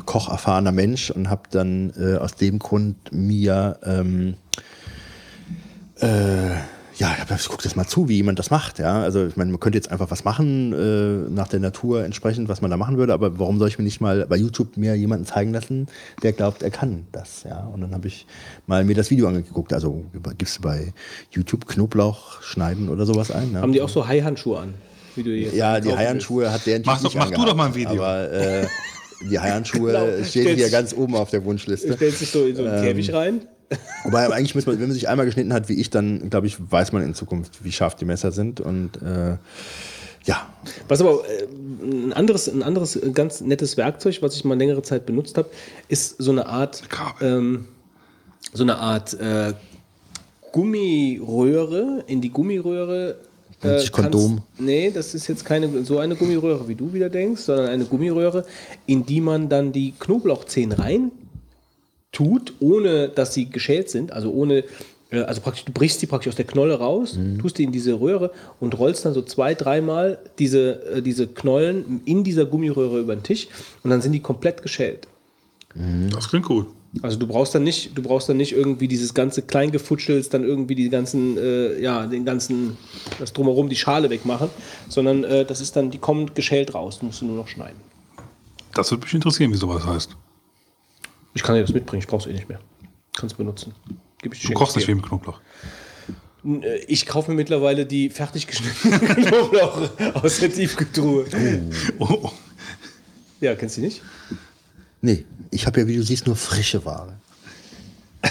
kocherfahrener 0.05 0.73
Mensch 0.73 1.11
und 1.11 1.31
habe 1.31 1.43
dann 1.51 1.93
äh, 1.99 2.17
aus 2.17 2.35
dem 2.35 2.59
Grund 2.59 2.97
mir 3.13 3.79
ähm, 3.83 4.35
äh, 6.01 6.51
ja, 7.01 7.17
ich 7.35 7.49
guck 7.49 7.63
das 7.63 7.77
mal 7.77 7.87
zu, 7.87 8.09
wie 8.09 8.17
jemand 8.17 8.39
das 8.39 8.51
macht. 8.51 8.79
Ja, 8.79 9.01
also 9.03 9.27
ich 9.27 9.37
meine, 9.37 9.51
man 9.51 9.59
könnte 9.59 9.79
jetzt 9.79 9.91
einfach 9.91 10.11
was 10.11 10.23
machen 10.25 10.73
äh, 10.75 11.31
nach 11.31 11.49
der 11.49 11.59
Natur 11.61 12.05
entsprechend, 12.05 12.49
was 12.49 12.61
man 12.61 12.71
da 12.71 12.77
machen 12.77 12.99
würde. 12.99 13.15
Aber 13.15 13.39
warum 13.39 13.59
soll 13.59 13.69
ich 13.69 13.79
mir 13.79 13.85
nicht 13.85 14.01
mal 14.01 14.27
bei 14.27 14.37
YouTube 14.37 14.77
mir 14.77 14.95
jemanden 14.95 15.25
zeigen 15.25 15.53
lassen, 15.53 15.87
der 16.23 16.33
glaubt, 16.33 16.63
er 16.63 16.71
kann 16.71 17.07
das? 17.11 17.43
Ja, 17.45 17.61
und 17.73 17.81
dann 17.81 17.95
habe 17.95 18.07
ich 18.07 18.27
mal 18.67 18.85
mir 18.85 18.95
das 18.95 19.11
Video 19.11 19.27
angeguckt. 19.29 19.73
Also 19.73 20.05
gibst 20.37 20.59
du 20.59 20.63
bei 20.63 20.93
YouTube 21.31 21.67
Knoblauch 21.67 22.43
schneiden 22.43 22.89
oder 22.91 23.07
sowas 23.07 23.31
ein? 23.31 23.53
Ne? 23.53 23.63
Haben 23.63 23.73
die 23.73 23.81
auch 23.83 23.89
so 23.89 24.07
Haihandschuhe 24.07 24.59
an? 24.59 24.75
Wie 25.17 25.23
du 25.23 25.31
jetzt 25.31 25.55
Ja, 25.57 25.81
die 25.81 25.89
kaufen 25.89 25.99
Haihandschuhe 25.99 26.53
hat 26.53 26.67
der 26.67 26.81
Mach 26.85 26.99
doch- 26.99 27.05
nicht 27.05 27.17
mach 27.17 27.31
du 27.31 27.45
doch 27.45 27.57
mal 27.57 27.67
ein 27.67 27.75
Video. 27.75 27.93
Aber 28.03 28.31
äh, 28.31 28.67
die 29.31 29.39
Haihandschuhe 29.39 29.91
Genau. 30.17 30.25
stehen 30.25 30.57
hier 30.57 30.69
ganz 30.71 30.93
oben 30.93 31.17
auf 31.17 31.31
der. 31.31 31.45
Wunschliste. 31.45 31.95
Stellst 31.95 32.21
dich 32.21 32.31
so 32.31 32.45
in 32.45 32.55
so 32.57 32.65
einen 32.65 32.83
Käfig 32.83 33.13
rein? 33.15 33.41
Wobei 34.05 34.27
eigentlich 34.33 34.55
muss 34.55 34.67
man, 34.67 34.77
wenn 34.81 34.89
man 34.89 34.93
sich 34.93 35.09
einmal 35.09 35.27
geschnitten 35.27 35.53
hat, 35.53 35.69
wie 35.69 35.75
ich, 35.81 35.91
dann 35.91 36.29
glaube 36.31 36.47
ich, 36.49 36.57
weiß 36.71 36.93
man 36.93 37.03
in 37.03 37.15
Zukunft, 37.15 37.63
wie 37.65 37.71
scharf 37.73 37.95
die 37.95 38.05
Messer 38.05 38.33
sind. 38.33 38.61
Und 38.61 39.01
äh, 39.03 39.37
ja, 40.25 40.49
Was 40.89 41.01
aber 41.01 41.23
äh, 41.29 41.45
ein 41.85 42.13
anderes, 42.13 42.49
ein 42.49 42.63
anderes 42.63 42.97
äh, 42.97 43.11
ganz 43.13 43.41
nettes 43.41 43.77
Werkzeug, 43.77 44.19
was 44.23 44.35
ich 44.35 44.45
mal 44.45 44.59
längere 44.59 44.83
Zeit 44.83 45.07
benutzt 45.07 45.37
habe, 45.39 45.49
ist 45.89 46.17
so 46.19 46.31
eine 46.33 46.47
Art, 46.47 46.83
ähm, 47.21 47.67
so 48.53 48.65
eine 48.65 48.79
Art 48.79 49.15
äh, 49.21 49.55
Gummiröhre. 50.53 52.05
In 52.07 52.21
die 52.21 52.31
Gummiröhre. 52.31 53.17
äh, 53.63 53.87
Kondom. 53.91 54.37
kannst- 54.37 54.61
Nee, 54.61 54.91
das 54.91 55.15
ist 55.15 55.27
jetzt 55.29 55.45
keine 55.45 55.85
so 55.85 55.99
eine 55.99 56.17
Gummiröhre, 56.17 56.67
wie 56.69 56.75
du 56.75 56.93
wieder 56.93 57.09
denkst, 57.11 57.43
sondern 57.43 57.67
eine 57.67 57.85
Gummiröhre, 57.85 58.45
in 58.87 59.05
die 59.07 59.21
man 59.21 59.49
dann 59.49 59.73
die 59.73 59.93
Knoblauchzehen 59.99 60.73
rein 60.73 61.13
tut, 62.13 62.55
ohne 62.61 63.09
dass 63.09 63.35
sie 63.35 63.49
geschält 63.51 63.91
sind, 63.91 64.13
also 64.13 64.31
ohne, 64.33 64.65
äh, 65.11 65.21
also 65.23 65.41
praktisch, 65.41 65.65
du 65.65 65.73
brichst 65.73 66.03
die 66.03 66.07
praktisch 66.07 66.29
aus 66.29 66.37
der 66.37 66.47
Knolle 66.47 66.75
raus, 66.79 67.15
Mhm. 67.17 67.39
tust 67.39 67.59
die 67.59 67.65
in 67.65 67.73
diese 67.73 68.01
Röhre 68.01 68.33
und 68.59 68.79
rollst 68.79 69.05
dann 69.05 69.15
so 69.15 69.23
zwei, 69.23 69.55
dreimal 69.55 70.19
diese, 70.39 70.83
äh, 70.97 71.03
diese 71.03 71.27
Knollen 71.29 72.03
in 72.05 72.25
dieser 72.25 72.47
Gummiröhre 72.47 73.01
über 73.01 73.15
den 73.15 73.23
Tisch 73.23 73.49
und 73.85 73.91
dann 73.91 74.03
sind 74.03 74.13
die 74.13 74.21
komplett 74.21 74.63
geschält. 74.63 75.07
Das 76.11 76.29
klingt 76.29 76.47
gut. 76.47 76.67
Also 77.03 77.17
du 77.17 77.29
brauchst 77.29 77.55
dann 77.55 77.63
nicht, 77.63 77.97
du 77.97 78.03
brauchst 78.03 78.29
dann 78.29 78.37
nicht 78.37 78.51
irgendwie 78.51 78.89
dieses 78.89 79.15
ganze 79.15 79.43
Kleingefutschels, 79.43 80.29
dann 80.29 80.43
irgendwie 80.43 80.75
die 80.75 80.89
ganzen, 80.89 81.39
äh, 81.39 81.81
ja, 81.81 82.05
den 82.09 82.25
ganzen, 82.25 82.77
das 83.21 83.33
drumherum 83.33 83.69
die 83.69 83.77
Schale 83.77 84.11
wegmachen, 84.11 84.51
sondern 84.89 85.23
äh, 85.23 85.45
das 85.45 85.61
ist 85.61 85.77
dann, 85.77 85.93
die 85.93 85.99
kommen 85.99 86.35
geschält 86.35 86.75
raus, 86.75 87.01
musst 87.03 87.21
du 87.21 87.27
nur 87.27 87.37
noch 87.37 87.47
schneiden. 87.47 87.79
Das 88.75 88.91
würde 88.91 89.05
mich 89.05 89.15
interessieren, 89.15 89.53
wie 89.53 89.57
sowas 89.57 89.87
heißt. 89.87 90.17
Ich 91.35 91.43
kann 91.43 91.55
dir 91.55 91.63
das 91.63 91.73
mitbringen, 91.73 92.01
ich 92.03 92.09
brauch's 92.09 92.27
eh 92.27 92.33
nicht 92.33 92.49
mehr. 92.49 92.61
Kannst 93.17 93.37
benutzen. 93.37 93.75
Gib 94.23 94.35
ich 94.35 94.43
Du 94.43 94.53
kochst 94.53 94.77
ich 94.77 94.87
nicht 94.87 94.97
mit 94.97 95.07
Knoblauch. 95.07 95.41
Äh, 96.45 96.79
Ich 96.87 97.07
kaufe 97.07 97.31
mir 97.31 97.37
mittlerweile 97.37 97.87
die 97.87 98.11
fertig 98.11 98.47
geschnittenen 98.47 99.01
Knoblauch 99.27 99.91
aus 100.23 100.39
der 100.41 100.53
Tiefkühltruhe. 100.53 101.27
Oh, 101.99 102.09
oh. 102.23 102.33
Ja, 103.41 103.55
kennst 103.55 103.77
du 103.77 103.81
die 103.81 103.87
nicht? 103.89 104.03
Nee, 105.03 105.25
ich 105.51 105.67
habe 105.67 105.81
ja, 105.81 105.87
wie 105.87 105.97
du 105.97 106.03
siehst, 106.03 106.27
nur 106.27 106.37
frische 106.37 106.85
Ware. 106.85 107.17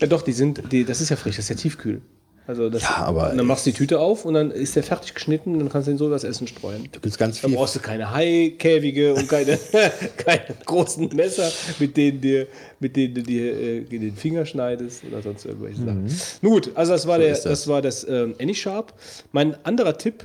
Ja, 0.00 0.06
doch, 0.06 0.22
die 0.22 0.32
sind, 0.32 0.62
die, 0.72 0.84
das 0.84 1.00
ist 1.00 1.08
ja 1.10 1.16
frisch, 1.16 1.36
das 1.36 1.44
ist 1.44 1.48
ja 1.50 1.56
tiefkühl. 1.56 2.00
Also 2.46 2.68
das, 2.68 2.82
Ja, 2.82 2.96
aber- 2.96 3.30
und 3.30 3.38
dann 3.38 3.46
machst 3.46 3.64
du 3.64 3.70
die 3.70 3.76
Tüte 3.76 3.98
auf 4.00 4.24
und 4.26 4.34
dann 4.34 4.50
ist 4.50 4.76
der 4.76 4.82
fertig 4.82 5.14
geschnitten 5.14 5.54
und 5.54 5.60
dann 5.60 5.68
kannst 5.70 5.88
du 5.88 5.92
ihn 5.92 5.98
so 5.98 6.10
das 6.10 6.24
Essen 6.24 6.46
streuen. 6.46 6.88
Du 6.92 7.00
gibt's 7.00 7.16
ganz 7.16 7.38
viel. 7.38 7.54
brauchst 7.54 7.74
du 7.76 7.80
keine 7.80 8.12
Haikäfige 8.12 9.14
und 9.14 9.28
keine, 9.28 9.58
keine 10.18 10.44
großen 10.66 11.08
Messer, 11.14 11.50
mit 11.78 11.96
denen, 11.96 12.20
dir, 12.20 12.46
mit 12.80 12.96
denen 12.96 13.14
du 13.14 13.22
dir 13.22 13.58
äh, 13.58 13.80
den 13.84 14.14
Finger 14.16 14.44
schneidest 14.44 15.04
oder 15.04 15.22
sonst 15.22 15.46
irgendwelche 15.46 15.78
Sachen. 15.78 16.06
Nun 16.42 16.52
gut, 16.52 16.70
also 16.74 16.92
das 16.92 17.06
war, 17.06 17.18
der, 17.18 17.32
ist 17.32 17.44
das. 17.46 17.60
das. 17.60 17.68
war 17.68 17.80
das 17.80 18.06
ähm, 18.06 18.34
AnySharp. 18.38 18.92
Mein 19.32 19.56
anderer 19.64 19.96
Tipp, 19.96 20.24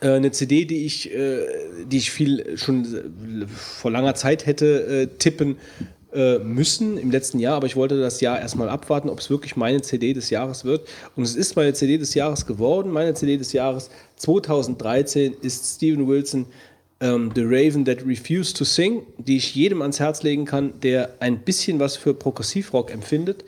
äh, 0.00 0.08
eine 0.12 0.30
CD, 0.30 0.64
die 0.64 0.86
ich, 0.86 1.12
äh, 1.12 1.40
die 1.84 1.98
ich 1.98 2.10
viel 2.10 2.56
schon 2.56 2.84
äh, 3.42 3.46
vor 3.48 3.90
langer 3.90 4.14
Zeit 4.14 4.46
hätte 4.46 4.66
äh, 4.86 5.06
tippen 5.18 5.56
äh, 6.12 6.38
müssen 6.38 6.96
im 6.98 7.10
letzten 7.10 7.38
Jahr, 7.38 7.56
aber 7.56 7.66
ich 7.66 7.76
wollte 7.76 8.00
das 8.00 8.20
Jahr 8.20 8.40
erstmal 8.40 8.68
abwarten, 8.68 9.08
ob 9.08 9.20
es 9.20 9.30
wirklich 9.30 9.56
meine 9.56 9.82
CD 9.82 10.14
des 10.14 10.30
Jahres 10.30 10.64
wird. 10.64 10.88
Und 11.16 11.24
es 11.24 11.36
ist 11.36 11.56
meine 11.56 11.74
CD 11.74 11.98
des 11.98 12.14
Jahres 12.14 12.46
geworden. 12.46 12.90
Meine 12.90 13.14
CD 13.14 13.36
des 13.36 13.52
Jahres 13.52 13.90
2013 14.16 15.34
ist 15.42 15.76
Steven 15.76 16.08
Wilson 16.08 16.46
ähm, 17.00 17.30
The 17.34 17.42
Raven 17.42 17.84
That 17.84 18.04
Refused 18.06 18.56
to 18.56 18.64
Sing, 18.64 19.02
die 19.18 19.36
ich 19.36 19.54
jedem 19.54 19.82
ans 19.82 20.00
Herz 20.00 20.22
legen 20.22 20.44
kann, 20.44 20.80
der 20.80 21.14
ein 21.20 21.40
bisschen 21.40 21.78
was 21.78 21.96
für 21.96 22.14
Progressivrock 22.14 22.90
empfindet, 22.90 23.44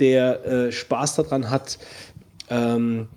der 0.00 0.44
äh, 0.44 0.72
Spaß 0.72 1.16
daran 1.16 1.50
hat, 1.50 1.78
ähm, 2.50 3.08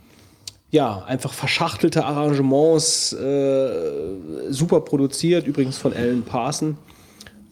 ja, 0.71 1.03
einfach 1.03 1.33
verschachtelte 1.33 2.05
Arrangements, 2.05 3.11
äh, 3.11 4.49
super 4.49 4.81
produziert, 4.81 5.45
übrigens 5.45 5.77
von 5.77 5.93
Alan 5.93 6.23
Parson, 6.23 6.77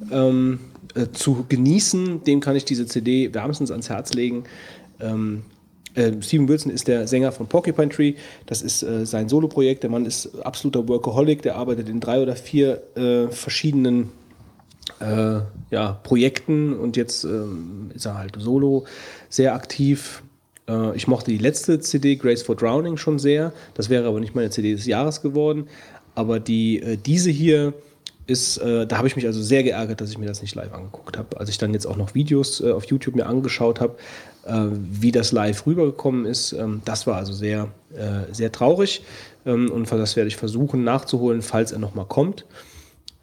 ähm, 0.10 0.60
äh, 0.96 1.08
zu 1.12 1.46
genießen. 1.48 2.24
Dem 2.24 2.40
kann 2.40 2.56
ich 2.56 2.66
diese 2.66 2.86
CD 2.88 3.34
wärmstens 3.34 3.72
ans 3.72 3.90
Herz 3.90 4.14
legen. 4.14 4.46
Ähm, 5.00 5.44
äh, 5.94 6.12
Steven 6.22 6.48
Wilson 6.48 6.72
ist 6.72 6.88
der 6.88 7.08
Sänger 7.08 7.32
von 7.32 7.48
Porcupine 7.48 7.90
Tree. 7.90 8.16
Das 8.46 8.62
ist 8.62 8.84
äh, 8.84 9.06
sein 9.06 9.30
Soloprojekt. 9.30 9.84
Der 9.84 9.90
Mann 9.90 10.06
ist 10.06 10.40
absoluter 10.44 10.88
Workaholic. 10.88 11.42
Der 11.42 11.56
arbeitet 11.56 11.90
in 11.90 12.00
drei 12.00 12.22
oder 12.22 12.36
vier 12.36 12.82
äh, 12.96 13.28
verschiedenen 13.28 14.10
äh, 15.00 15.42
ja, 15.70 16.00
Projekten 16.04 16.74
und 16.74 16.98
jetzt 16.98 17.24
ähm, 17.24 17.92
ist 17.94 18.06
er 18.06 18.18
halt 18.18 18.36
solo 18.38 18.86
sehr 19.30 19.54
aktiv. 19.54 20.24
Ich 20.94 21.08
mochte 21.08 21.32
die 21.32 21.40
letzte 21.40 21.80
CD, 21.80 22.16
Grace 22.16 22.44
for 22.44 22.56
Drowning, 22.56 22.96
schon 22.96 23.18
sehr. 23.18 23.54
Das 23.74 23.90
wäre 23.90 24.08
aber 24.08 24.20
nicht 24.20 24.36
meine 24.36 24.52
CD 24.52 24.74
des 24.74 24.86
Jahres 24.86 25.24
geworden. 25.24 25.68
Aber 26.14 26.40
die, 26.40 27.00
diese 27.04 27.32
hier 27.32 27.74
ist, 28.30 28.58
äh, 28.58 28.86
da 28.86 28.98
habe 28.98 29.08
ich 29.08 29.16
mich 29.16 29.26
also 29.26 29.42
sehr 29.42 29.64
geärgert, 29.64 30.00
dass 30.02 30.12
ich 30.12 30.18
mir 30.18 30.28
das 30.28 30.42
nicht 30.42 30.56
live 30.56 30.72
angeguckt 30.74 31.18
habe. 31.18 31.40
Als 31.40 31.50
ich 31.50 31.58
dann 31.58 31.74
jetzt 31.74 31.88
auch 31.88 31.98
noch 31.98 32.14
Videos 32.14 32.62
äh, 32.62 32.72
auf 32.72 32.86
YouTube 32.86 33.16
mir 33.16 33.26
angeschaut 33.26 33.82
habe, 33.82 33.98
äh, 34.46 34.68
wie 34.72 35.12
das 35.12 35.32
live 35.32 35.66
rübergekommen 35.66 36.26
ist, 36.26 36.54
ähm, 36.54 36.82
das 36.86 37.08
war 37.08 37.18
also 37.18 37.34
sehr, 37.34 37.70
äh, 37.94 38.32
sehr 38.34 38.52
traurig. 38.52 39.02
Ähm, 39.46 39.72
und 39.72 39.92
das 39.92 40.16
werde 40.16 40.28
ich 40.28 40.38
versuchen 40.38 40.84
nachzuholen, 40.84 41.42
falls 41.42 41.72
er 41.72 41.80
nochmal 41.80 42.06
kommt. 42.06 42.46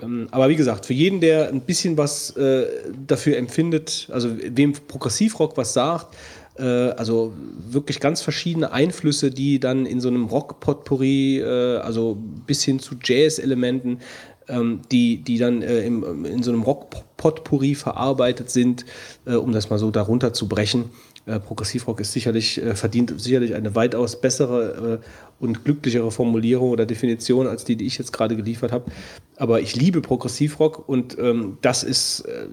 Ähm, 0.03 0.29
Aber 0.31 0.49
wie 0.49 0.57
gesagt, 0.57 0.87
für 0.87 0.95
jeden, 0.95 1.21
der 1.21 1.49
ein 1.49 1.61
bisschen 1.61 1.97
was 1.97 2.37
äh, 2.37 2.67
dafür 3.07 3.37
empfindet, 3.37 4.09
also 4.13 4.31
wem 4.37 4.73
Progressivrock 4.73 5.57
was 5.57 5.73
sagt, 5.73 6.15
äh, 6.59 6.63
also 6.63 7.33
wirklich 7.71 8.01
ganz 8.01 8.23
verschiedene 8.23 8.73
Einflüsse, 8.73 9.31
die 9.31 9.61
dann 9.61 9.87
in 9.87 10.01
so 10.01 10.09
einem 10.09 10.27
Rock-Potpourri, 10.27 11.43
also 11.43 12.17
bis 12.47 12.63
hin 12.63 12.79
zu 12.79 12.97
Jazz-Elementen, 13.03 14.01
ähm, 14.49 14.81
die, 14.91 15.23
die 15.23 15.39
dann 15.39 15.63
äh, 15.63 15.81
im, 15.81 16.25
in 16.25 16.43
so 16.43 16.51
einem 16.51 16.63
Rock-Potpourri 16.63 17.75
verarbeitet 17.75 18.51
sind, 18.51 18.85
äh, 19.27 19.35
um 19.35 19.53
das 19.53 19.71
mal 19.71 19.79
so 19.79 19.91
darunter 19.91 20.33
zu 20.33 20.49
brechen. 20.49 20.91
Äh, 21.27 21.41
Progressivrock 21.41 22.01
ist 22.01 22.13
sicherlich, 22.13 22.63
äh, 22.63 22.77
verdient 22.77 23.21
sicherlich 23.21 23.55
eine 23.55 23.75
weitaus 23.75 24.21
bessere 24.21 25.01
äh, 25.03 25.45
und 25.45 25.65
glücklichere 25.65 26.11
Formulierung 26.11 26.71
oder 26.71 26.87
Definition 26.87 27.47
als 27.49 27.65
die, 27.65 27.77
die 27.77 27.87
ich 27.87 27.99
jetzt 27.99 28.13
gerade 28.13 28.37
geliefert 28.37 28.71
habe. 28.71 28.91
Aber 29.37 29.61
ich 29.61 29.75
liebe 29.75 30.01
Progressivrock 30.01 30.89
und 30.89 31.19
ähm, 31.19 31.59
das 31.63 31.83
ist 31.83 32.21
äh, 32.21 32.47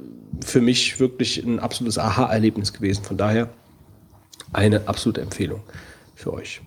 für 0.44 0.60
mich 0.60 1.00
wirklich 1.00 1.44
ein 1.44 1.60
absolutes 1.60 2.00
Aha-Erlebnis 2.00 2.74
gewesen. 2.74 3.04
Von 3.04 3.18
daher 3.18 3.50
eine 4.54 4.88
absolute 4.88 5.22
Empfehlung 5.22 5.62
für 6.16 6.34
euch. 6.34 6.62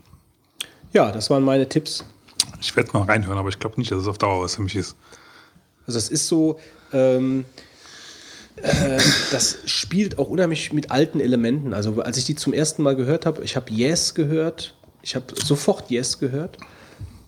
Ja, 0.92 1.10
das 1.10 1.28
waren 1.28 1.42
meine 1.42 1.68
Tipps. 1.68 2.04
Ich 2.60 2.74
werde 2.76 2.90
mal 2.92 3.02
reinhören, 3.02 3.38
aber 3.38 3.48
ich 3.48 3.58
glaube 3.58 3.78
nicht, 3.78 3.90
dass 3.90 4.02
es 4.02 4.08
auf 4.08 4.18
Dauer 4.18 4.44
was 4.44 4.54
für 4.54 4.62
mich 4.62 4.76
ist. 4.76 4.96
Also 5.86 5.98
es 5.98 6.08
ist 6.08 6.26
so, 6.26 6.58
ähm, 6.92 7.44
äh, 8.56 8.98
das 9.30 9.58
spielt 9.66 10.18
auch 10.18 10.28
unheimlich 10.28 10.72
mit 10.72 10.90
alten 10.90 11.20
Elementen. 11.20 11.74
Also 11.74 12.00
als 12.00 12.16
ich 12.16 12.24
die 12.24 12.34
zum 12.34 12.52
ersten 12.52 12.82
Mal 12.82 12.96
gehört 12.96 13.26
habe, 13.26 13.42
ich 13.44 13.56
habe 13.56 13.70
Yes 13.70 14.14
gehört, 14.14 14.74
ich 15.02 15.14
habe 15.14 15.26
sofort 15.42 15.90
Yes 15.90 16.18
gehört. 16.18 16.56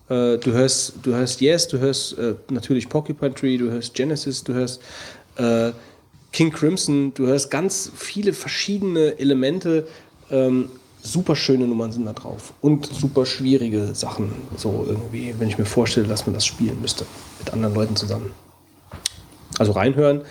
Äh, 0.09 0.37
du 0.37 0.51
hörst, 0.51 0.93
du 1.03 1.13
hörst 1.13 1.39
Yes, 1.41 1.67
du 1.67 1.79
hörst 1.79 2.17
äh, 2.17 2.35
natürlich 2.49 2.89
Porcupine 2.89 3.33
Tree, 3.33 3.57
du 3.57 3.69
hörst 3.69 3.93
Genesis, 3.93 4.43
du 4.43 4.53
hörst 4.53 4.81
äh, 5.37 5.71
King 6.31 6.51
Crimson, 6.51 7.13
du 7.13 7.27
hörst 7.27 7.49
ganz 7.51 7.91
viele 7.95 8.33
verschiedene 8.33 9.17
Elemente. 9.19 9.87
Ähm, 10.31 10.69
super 11.01 11.35
schöne 11.35 11.65
Nummern 11.65 11.91
sind 11.91 12.05
da 12.05 12.13
drauf 12.13 12.53
und 12.61 12.85
super 12.87 13.25
schwierige 13.25 13.93
Sachen. 13.95 14.31
So 14.57 14.85
irgendwie, 14.87 15.33
wenn 15.37 15.47
ich 15.47 15.57
mir 15.57 15.65
vorstelle, 15.65 16.07
dass 16.07 16.25
man 16.25 16.33
das 16.33 16.45
spielen 16.45 16.81
müsste 16.81 17.05
mit 17.39 17.53
anderen 17.53 17.73
Leuten 17.73 17.95
zusammen. 17.95 18.31
Also 19.59 19.73
reinhören. 19.73 20.23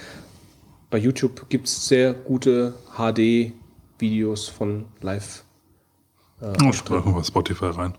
Bei 0.90 0.98
YouTube 0.98 1.48
gibt 1.50 1.68
es 1.68 1.86
sehr 1.86 2.14
gute 2.14 2.74
HD-Videos 2.96 4.48
von 4.48 4.86
live. 5.02 5.44
Oh, 6.40 6.70
ich 6.70 6.88
mal 6.88 7.24
Spotify 7.24 7.66
rein. 7.66 7.94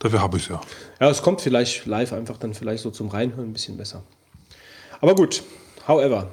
Dafür 0.00 0.20
habe 0.20 0.36
ich 0.36 0.48
ja. 0.48 0.60
Ja, 1.00 1.08
es 1.08 1.22
kommt 1.22 1.40
vielleicht 1.40 1.86
live 1.86 2.12
einfach 2.12 2.38
dann 2.38 2.54
vielleicht 2.54 2.82
so 2.82 2.90
zum 2.90 3.08
Reinhören 3.08 3.50
ein 3.50 3.52
bisschen 3.52 3.76
besser. 3.76 4.02
Aber 5.00 5.14
gut, 5.14 5.44
however, 5.86 6.28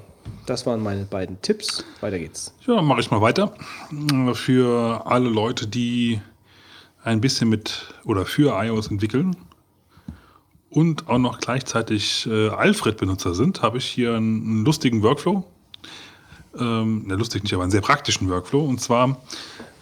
das 0.48 0.66
waren 0.66 0.82
meine 0.82 1.06
beiden 1.06 1.40
Tipps. 1.42 1.86
Weiter 2.00 2.18
geht's. 2.18 2.56
Ja, 2.66 2.82
mache 2.82 3.02
ich 3.02 3.12
mal 3.12 3.22
weiter. 3.22 3.54
Für 4.34 5.06
alle 5.06 5.30
Leute, 5.30 5.68
die 5.68 6.20
ein 7.04 7.22
bisschen 7.22 7.50
mit 7.50 7.94
oder 8.06 8.26
für 8.26 8.60
iOS 8.64 8.88
entwickeln 8.88 9.36
und 10.72 11.10
auch 11.10 11.18
noch 11.18 11.40
gleichzeitig 11.40 12.26
äh, 12.28 12.48
Alfred-Benutzer 12.48 13.36
sind, 13.36 13.62
habe 13.62 13.78
ich 13.78 13.86
hier 13.86 14.16
einen, 14.16 14.42
einen 14.42 14.66
lustigen 14.66 15.04
Workflow. 15.04 15.44
Ähm, 16.58 17.08
ne, 17.08 17.16
lustig 17.16 17.44
nicht, 17.44 17.54
aber 17.54 17.64
einen 17.64 17.72
sehr 17.72 17.82
praktischen 17.82 18.30
Workflow. 18.30 18.62
Und 18.62 18.80
zwar 18.80 19.22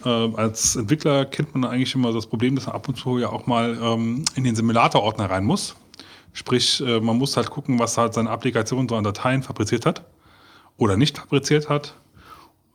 äh, 0.04 0.10
als 0.10 0.76
Entwickler 0.76 1.26
kennt 1.26 1.54
man 1.54 1.70
eigentlich 1.70 1.94
immer 1.94 2.12
das 2.12 2.26
Problem, 2.26 2.56
dass 2.56 2.66
man 2.66 2.76
ab 2.76 2.88
und 2.88 2.96
zu 2.96 3.20
ja 3.20 3.30
auch 3.30 3.46
mal 3.46 3.78
ähm, 3.80 4.26
in 4.34 4.44
den 4.44 4.56
Simulator-Ordner 4.56 5.30
rein 5.30 5.46
muss. 5.46 5.76
Sprich, 6.34 6.82
äh, 6.82 7.00
man 7.00 7.18
muss 7.18 7.38
halt 7.38 7.52
gucken, 7.52 7.78
was 7.78 7.98
halt 7.98 8.16
seine 8.16 8.32
Applikation 8.32 8.90
so 8.90 8.96
an 8.96 9.04
Dateien 9.04 9.44
fabriziert 9.44 9.86
hat 9.86 10.04
oder 10.78 10.98
nicht 10.98 11.20
fabriziert 11.20 11.70
hat, 11.70 11.96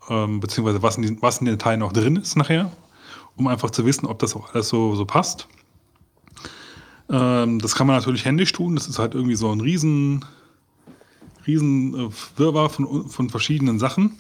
ähm, 0.08 0.38
beziehungsweise 0.38 0.82
was 0.82 0.96
in, 0.96 1.02
den, 1.02 1.22
was 1.22 1.38
in 1.38 1.46
den 1.46 1.58
Dateien 1.58 1.80
noch 1.80 1.92
drin 1.92 2.14
ist 2.14 2.36
nachher, 2.36 2.70
um 3.36 3.48
einfach 3.48 3.70
zu 3.70 3.84
wissen, 3.84 4.06
ob 4.06 4.20
das 4.20 4.36
auch 4.36 4.54
alles 4.54 4.68
so, 4.68 4.94
so 4.94 5.04
passt. 5.04 5.48
Ähm, 7.10 7.58
das 7.58 7.74
kann 7.74 7.86
man 7.86 7.96
natürlich 7.96 8.24
händisch 8.24 8.52
tun, 8.52 8.74
das 8.74 8.88
ist 8.88 8.98
halt 8.98 9.14
irgendwie 9.14 9.34
so 9.36 9.50
ein 9.50 9.60
riesen, 9.60 10.24
riesen 11.46 11.94
äh, 11.94 12.10
Wirrwarr 12.36 12.70
von, 12.70 13.08
von 13.08 13.30
verschiedenen 13.30 13.78
Sachen. 13.78 14.18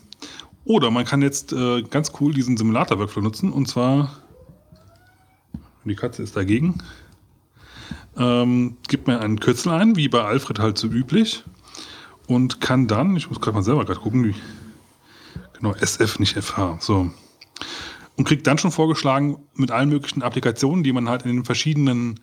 Oder 0.64 0.90
man 0.90 1.04
kann 1.04 1.22
jetzt 1.22 1.52
äh, 1.52 1.82
ganz 1.82 2.12
cool 2.20 2.32
diesen 2.32 2.56
Simulator-Workflow 2.56 3.22
nutzen 3.22 3.52
und 3.52 3.68
zwar, 3.68 4.16
die 5.84 5.94
Katze 5.94 6.22
ist 6.22 6.36
dagegen, 6.36 6.78
ähm, 8.16 8.76
gibt 8.88 9.06
man 9.06 9.18
einen 9.18 9.40
Kürzel 9.40 9.72
ein, 9.72 9.96
wie 9.96 10.08
bei 10.08 10.22
Alfred 10.22 10.58
halt 10.58 10.78
so 10.78 10.88
üblich 10.88 11.44
und 12.26 12.60
kann 12.60 12.86
dann, 12.86 13.16
ich 13.16 13.28
muss 13.28 13.40
gerade 13.40 13.56
mal 13.56 13.62
selber 13.62 13.84
gerade 13.84 14.00
gucken, 14.00 14.24
wie, 14.24 14.34
genau, 15.54 15.74
SF, 15.74 16.18
nicht 16.18 16.36
FH, 16.36 16.78
so. 16.80 17.10
Und 18.16 18.24
kriegt 18.24 18.46
dann 18.46 18.58
schon 18.58 18.70
vorgeschlagen 18.70 19.38
mit 19.54 19.70
allen 19.70 19.88
möglichen 19.88 20.22
Applikationen, 20.22 20.84
die 20.84 20.92
man 20.92 21.08
halt 21.08 21.22
in 21.22 21.34
den 21.34 21.44
verschiedenen 21.44 22.20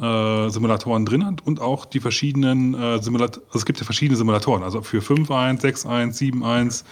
äh, 0.00 0.48
Simulatoren 0.50 1.06
drin 1.06 1.24
hat 1.24 1.46
und 1.46 1.60
auch 1.60 1.84
die 1.84 2.00
verschiedenen 2.00 2.74
äh, 2.74 3.02
Simulatoren, 3.02 3.44
also 3.48 3.58
es 3.58 3.64
gibt 3.66 3.78
ja 3.78 3.84
verschiedene 3.84 4.16
Simulatoren, 4.16 4.62
also 4.62 4.82
für 4.82 4.98
5.1, 4.98 5.60
6.1, 5.60 6.18
7.1, 6.42 6.84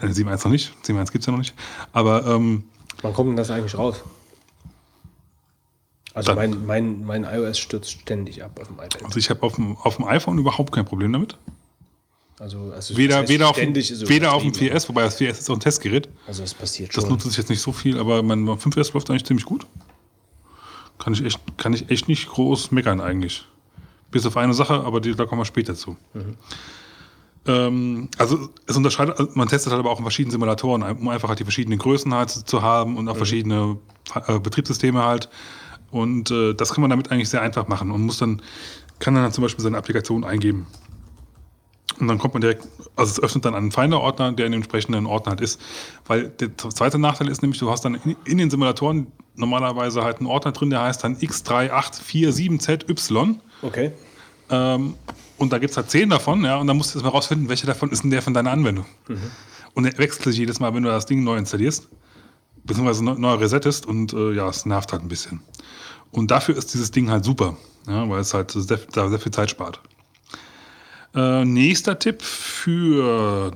äh, 0.00 0.06
7.1 0.06 0.44
noch 0.44 0.50
nicht, 0.50 0.72
7.1 0.84 1.12
gibt 1.12 1.22
es 1.22 1.26
ja 1.26 1.32
noch 1.32 1.38
nicht, 1.38 1.54
aber 1.92 2.26
ähm, 2.26 2.64
Wann 3.02 3.12
kommt 3.14 3.30
denn 3.30 3.36
das 3.36 3.50
eigentlich 3.50 3.76
raus? 3.76 4.02
Also 6.14 6.34
mein, 6.34 6.66
mein, 6.66 7.04
mein 7.04 7.24
iOS 7.24 7.58
stürzt 7.58 7.90
ständig 7.90 8.44
ab 8.44 8.58
auf 8.60 8.66
dem 8.68 8.76
iPad. 8.76 9.04
also 9.04 9.18
ich 9.18 9.30
habe 9.30 9.42
auf 9.42 9.54
dem, 9.54 9.76
auf 9.78 9.96
dem 9.96 10.04
iPhone 10.04 10.36
überhaupt 10.38 10.72
kein 10.72 10.84
Problem 10.84 11.12
damit. 11.12 11.38
Also, 12.38 12.72
also 12.74 12.96
Weder, 12.96 13.22
das 13.22 13.30
weder, 13.30 13.48
auf, 13.50 13.56
weder 13.56 14.32
auf 14.34 14.42
dem 14.42 14.48
übertrieben. 14.50 14.76
4S, 14.76 14.88
wobei 14.88 15.02
das 15.02 15.18
4S 15.18 15.30
ist 15.30 15.48
auch 15.50 15.54
ein 15.54 15.60
Testgerät. 15.60 16.08
Also 16.26 16.42
es 16.42 16.52
passiert 16.52 16.94
Das 16.94 17.04
schon. 17.04 17.12
nutze 17.12 17.28
ich 17.28 17.36
jetzt 17.36 17.48
nicht 17.50 17.60
so 17.62 17.72
viel, 17.72 17.98
aber 17.98 18.22
mein 18.22 18.44
5S 18.46 18.92
läuft 18.94 19.08
eigentlich 19.10 19.24
ziemlich 19.24 19.46
gut. 19.46 19.64
Kann 21.02 21.14
ich 21.14 21.24
echt, 21.24 21.40
kann 21.56 21.72
ich 21.72 21.90
echt 21.90 22.08
nicht 22.08 22.28
groß 22.28 22.70
meckern 22.70 23.00
eigentlich. 23.00 23.44
Bis 24.10 24.26
auf 24.26 24.36
eine 24.36 24.54
Sache, 24.54 24.74
aber 24.74 25.00
die, 25.00 25.14
da 25.14 25.24
kommen 25.24 25.40
wir 25.40 25.46
später 25.46 25.74
zu. 25.74 25.96
Ähm, 27.46 28.08
also 28.18 28.50
es 28.66 28.76
unterscheidet, 28.76 29.18
also 29.18 29.32
man 29.34 29.48
testet 29.48 29.72
halt 29.72 29.80
aber 29.80 29.90
auch 29.90 29.98
in 29.98 30.04
verschiedenen 30.04 30.30
Simulatoren, 30.30 30.82
um 30.82 31.08
einfach 31.08 31.28
halt 31.28 31.40
die 31.40 31.44
verschiedenen 31.44 31.78
Größen 31.78 32.12
halt 32.14 32.30
zu 32.30 32.62
haben 32.62 32.96
und 32.96 33.08
auch 33.08 33.16
verschiedene 33.16 33.78
äh, 34.26 34.38
Betriebssysteme 34.38 35.02
halt. 35.02 35.28
Und 35.90 36.30
äh, 36.30 36.54
das 36.54 36.72
kann 36.72 36.82
man 36.82 36.90
damit 36.90 37.10
eigentlich 37.10 37.28
sehr 37.28 37.42
einfach 37.42 37.68
machen 37.68 37.90
und 37.90 38.02
muss 38.02 38.18
dann, 38.18 38.40
kann 38.98 39.14
dann 39.14 39.32
zum 39.32 39.42
Beispiel 39.42 39.62
seine 39.62 39.78
Applikation 39.78 40.24
eingeben. 40.24 40.66
Und 41.98 42.08
dann 42.08 42.18
kommt 42.18 42.34
man 42.34 42.40
direkt, 42.40 42.66
also 42.96 43.10
es 43.10 43.20
öffnet 43.20 43.44
dann 43.44 43.54
einen 43.54 43.72
Finder-Ordner, 43.72 44.32
der 44.32 44.46
in 44.46 44.52
dem 44.52 44.62
entsprechenden 44.62 45.06
Ordner 45.06 45.30
halt 45.30 45.40
ist. 45.40 45.60
Weil 46.06 46.28
der 46.28 46.56
zweite 46.56 46.98
Nachteil 46.98 47.28
ist 47.28 47.42
nämlich, 47.42 47.60
du 47.60 47.70
hast 47.70 47.84
dann 47.84 47.94
in, 47.94 48.16
in 48.24 48.38
den 48.38 48.50
Simulatoren 48.50 49.06
normalerweise 49.34 50.02
halt 50.02 50.18
einen 50.18 50.26
Ordner 50.26 50.52
drin, 50.52 50.70
der 50.70 50.82
heißt 50.82 51.04
dann 51.04 51.16
X3847ZY. 51.16 53.36
Okay. 53.62 53.92
Ähm, 54.50 54.94
und 55.38 55.52
da 55.52 55.58
gibt 55.58 55.72
es 55.72 55.76
halt 55.76 55.90
zehn 55.90 56.08
davon, 56.08 56.44
ja, 56.44 56.58
und 56.58 56.66
dann 56.66 56.76
musst 56.76 56.94
du 56.94 56.98
jetzt 56.98 57.04
mal 57.04 57.10
rausfinden, 57.10 57.48
welcher 57.48 57.66
davon 57.66 57.90
ist 57.90 58.02
denn 58.02 58.10
der 58.10 58.22
von 58.22 58.34
deiner 58.34 58.50
Anwendung. 58.50 58.86
Und 59.74 59.84
er 59.84 59.96
wechselt 59.98 60.24
sich 60.24 60.36
jedes 60.36 60.60
Mal, 60.60 60.74
wenn 60.74 60.82
du 60.82 60.88
das 60.88 61.06
Ding 61.06 61.24
neu 61.24 61.36
installierst, 61.36 61.88
beziehungsweise 62.64 63.04
neu, 63.04 63.14
neu 63.14 63.34
resettest 63.34 63.86
und 63.86 64.12
äh, 64.12 64.32
ja, 64.32 64.48
es 64.48 64.66
nervt 64.66 64.92
halt 64.92 65.02
ein 65.02 65.08
bisschen. 65.08 65.40
Und 66.10 66.30
dafür 66.30 66.56
ist 66.56 66.74
dieses 66.74 66.90
Ding 66.90 67.10
halt 67.10 67.24
super, 67.24 67.56
ja, 67.88 68.08
weil 68.08 68.20
es 68.20 68.34
halt 68.34 68.50
sehr, 68.50 68.78
da 68.92 69.08
sehr 69.08 69.18
viel 69.18 69.32
Zeit 69.32 69.50
spart. 69.50 69.80
Äh, 71.14 71.44
nächster 71.44 71.98
Tipp 71.98 72.22
für, 72.22 73.52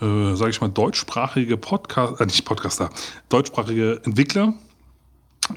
äh, 0.00 0.34
sage 0.34 0.50
ich 0.50 0.60
mal, 0.60 0.68
deutschsprachige 0.68 1.56
Podcast, 1.56 2.20
äh, 2.20 2.26
nicht 2.26 2.44
Podcaster, 2.44 2.90
deutschsprachige 3.30 4.02
Entwickler 4.04 4.52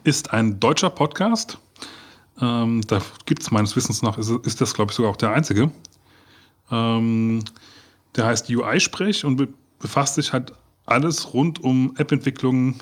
ist 0.04 0.32
ein 0.32 0.60
deutscher 0.60 0.90
Podcast. 0.90 1.58
Ähm, 2.40 2.82
da 2.88 3.02
gibt 3.26 3.42
es 3.42 3.52
meines 3.52 3.76
Wissens 3.76 4.02
nach, 4.02 4.18
ist, 4.18 4.30
ist 4.30 4.62
das, 4.62 4.74
glaube 4.74 4.92
ich, 4.92 4.96
sogar 4.96 5.12
auch 5.12 5.18
der 5.18 5.32
einzige. 5.32 5.72
Ähm, 6.72 7.44
der 8.16 8.26
heißt 8.26 8.50
UI-Sprech 8.50 9.26
und 9.26 9.38
be 9.38 9.48
befasst 9.80 10.16
sich 10.16 10.34
halt 10.34 10.54
alles 10.88 11.36
rund 11.36 11.64
um 11.64 11.94
App-Entwicklung 11.98 12.80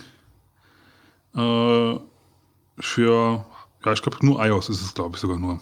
äh, 1.35 1.99
für, 2.79 3.45
ja, 3.85 3.91
ich 3.91 4.01
glaube, 4.01 4.25
nur 4.25 4.45
iOS 4.45 4.69
ist 4.69 4.81
es, 4.81 4.93
glaube 4.93 5.15
ich, 5.15 5.21
sogar 5.21 5.37
nur. 5.37 5.59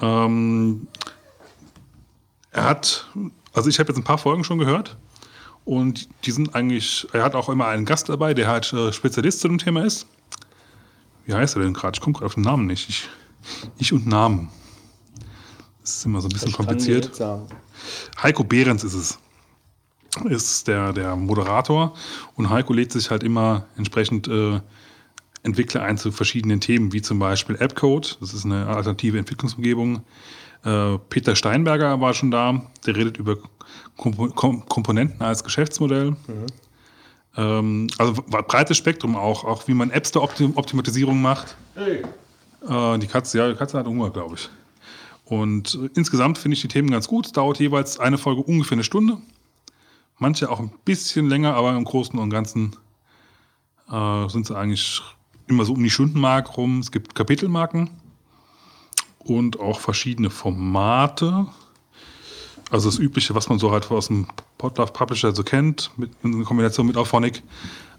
Ähm, 0.00 0.88
er 2.50 2.64
hat, 2.64 3.08
also 3.52 3.68
ich 3.68 3.78
habe 3.78 3.88
jetzt 3.88 3.98
ein 3.98 4.04
paar 4.04 4.18
Folgen 4.18 4.44
schon 4.44 4.58
gehört 4.58 4.96
und 5.64 6.08
die 6.24 6.30
sind 6.30 6.54
eigentlich, 6.54 7.06
er 7.12 7.22
hat 7.22 7.34
auch 7.34 7.48
immer 7.48 7.66
einen 7.66 7.84
Gast 7.84 8.08
dabei, 8.08 8.34
der 8.34 8.48
halt 8.48 8.72
äh, 8.72 8.92
Spezialist 8.92 9.40
zu 9.40 9.48
dem 9.48 9.58
Thema 9.58 9.84
ist. 9.84 10.06
Wie 11.26 11.34
heißt 11.34 11.56
er 11.56 11.62
denn 11.62 11.72
gerade? 11.72 11.96
Ich 11.96 12.00
komme 12.00 12.14
gerade 12.14 12.26
auf 12.26 12.34
den 12.34 12.42
Namen 12.42 12.66
nicht. 12.66 12.88
Ich, 12.88 13.08
ich 13.78 13.92
und 13.92 14.06
Namen. 14.06 14.50
Das 15.80 15.96
ist 15.96 16.06
immer 16.06 16.20
so 16.20 16.28
ein 16.28 16.32
bisschen 16.32 16.52
kompliziert. 16.52 17.10
Heiko 18.22 18.44
Behrens 18.44 18.84
ist 18.84 18.94
es. 18.94 19.18
Ist 20.26 20.68
der, 20.68 20.92
der 20.92 21.16
Moderator. 21.16 21.94
Und 22.36 22.50
Heiko 22.50 22.72
lädt 22.72 22.92
sich 22.92 23.10
halt 23.10 23.22
immer 23.22 23.66
entsprechend 23.76 24.28
äh, 24.28 24.60
Entwickler 25.44 25.82
ein 25.82 25.98
zu 25.98 26.10
verschiedenen 26.10 26.60
Themen, 26.60 26.92
wie 26.92 27.02
zum 27.02 27.18
Beispiel 27.18 27.56
AppCode. 27.60 28.16
Das 28.20 28.32
ist 28.32 28.44
eine 28.46 28.66
alternative 28.66 29.18
Entwicklungsumgebung. 29.18 30.02
Äh, 30.64 30.98
Peter 31.10 31.36
Steinberger 31.36 32.00
war 32.00 32.14
schon 32.14 32.30
da. 32.30 32.62
Der 32.86 32.96
redet 32.96 33.18
über 33.18 33.36
Kompo 33.96 34.28
Kom 34.28 34.66
Komponenten 34.66 35.20
als 35.20 35.44
Geschäftsmodell. 35.44 36.16
Ähm, 37.36 37.88
also 37.98 38.14
breites 38.14 38.78
Spektrum 38.78 39.16
auch, 39.16 39.44
auch 39.44 39.68
wie 39.68 39.74
man 39.74 39.90
Apps 39.90 40.12
der 40.12 40.22
Optim 40.22 40.56
Optimatisierung 40.56 41.20
macht. 41.20 41.56
Äh, 41.76 42.98
die 42.98 43.06
Katze, 43.06 43.38
ja, 43.38 43.48
die 43.48 43.54
Katze 43.54 43.78
hat 43.78 43.86
Hunger, 43.86 44.08
glaube 44.10 44.36
ich. 44.36 44.48
Und 45.26 45.74
äh, 45.74 45.90
insgesamt 45.94 46.38
finde 46.38 46.54
ich 46.54 46.62
die 46.62 46.68
Themen 46.68 46.90
ganz 46.90 47.06
gut. 47.06 47.26
Es 47.26 47.32
dauert 47.32 47.60
jeweils 47.60 48.00
eine 48.00 48.16
Folge 48.16 48.40
ungefähr 48.42 48.76
eine 48.76 48.84
Stunde. 48.84 49.18
Manche 50.18 50.50
auch 50.50 50.60
ein 50.60 50.72
bisschen 50.86 51.28
länger, 51.28 51.54
aber 51.54 51.76
im 51.76 51.84
Großen 51.84 52.18
und 52.18 52.30
Ganzen 52.30 52.76
sind 54.28 54.46
sie 54.46 54.56
eigentlich 54.56 55.02
immer 55.46 55.64
so 55.64 55.72
um 55.72 55.82
die 55.82 55.90
Stundenmark 55.90 56.56
rum. 56.56 56.80
Es 56.80 56.90
gibt 56.90 57.14
Kapitelmarken 57.14 57.90
und 59.18 59.60
auch 59.60 59.80
verschiedene 59.80 60.30
Formate. 60.30 61.46
Also 62.70 62.88
das 62.88 62.98
Übliche, 62.98 63.34
was 63.34 63.48
man 63.48 63.58
so 63.58 63.70
halt 63.70 63.90
aus 63.90 64.08
dem 64.08 64.26
Podlove 64.58 64.92
Publisher 64.92 65.34
so 65.34 65.42
kennt, 65.42 65.90
mit, 65.96 66.10
in 66.22 66.44
Kombination 66.44 66.86
mit 66.86 66.96
Auphonic, 66.96 67.42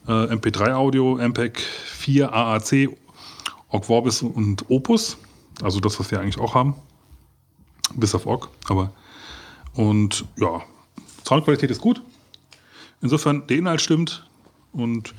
äh, 0.08 0.12
MP3-Audio, 0.12 1.18
MPEG 1.18 1.60
4, 1.60 2.34
AAC, 2.34 2.90
Ogg 3.70 3.86
Vorbis 3.86 4.22
und 4.22 4.70
Opus. 4.70 5.18
Also 5.62 5.80
das, 5.80 6.00
was 6.00 6.12
wir 6.12 6.20
eigentlich 6.20 6.40
auch 6.40 6.56
haben. 6.56 6.76
Bis 7.94 8.16
auf 8.16 8.26
Ogg. 8.26 8.50
Aber 8.68 8.92
und 9.74 10.26
ja, 10.38 10.64
Soundqualität 11.28 11.70
ist 11.70 11.82
gut. 11.82 12.02
Insofern, 13.02 13.46
der 13.48 13.58
Inhalt 13.58 13.82
stimmt 13.82 14.28
und 14.72 15.14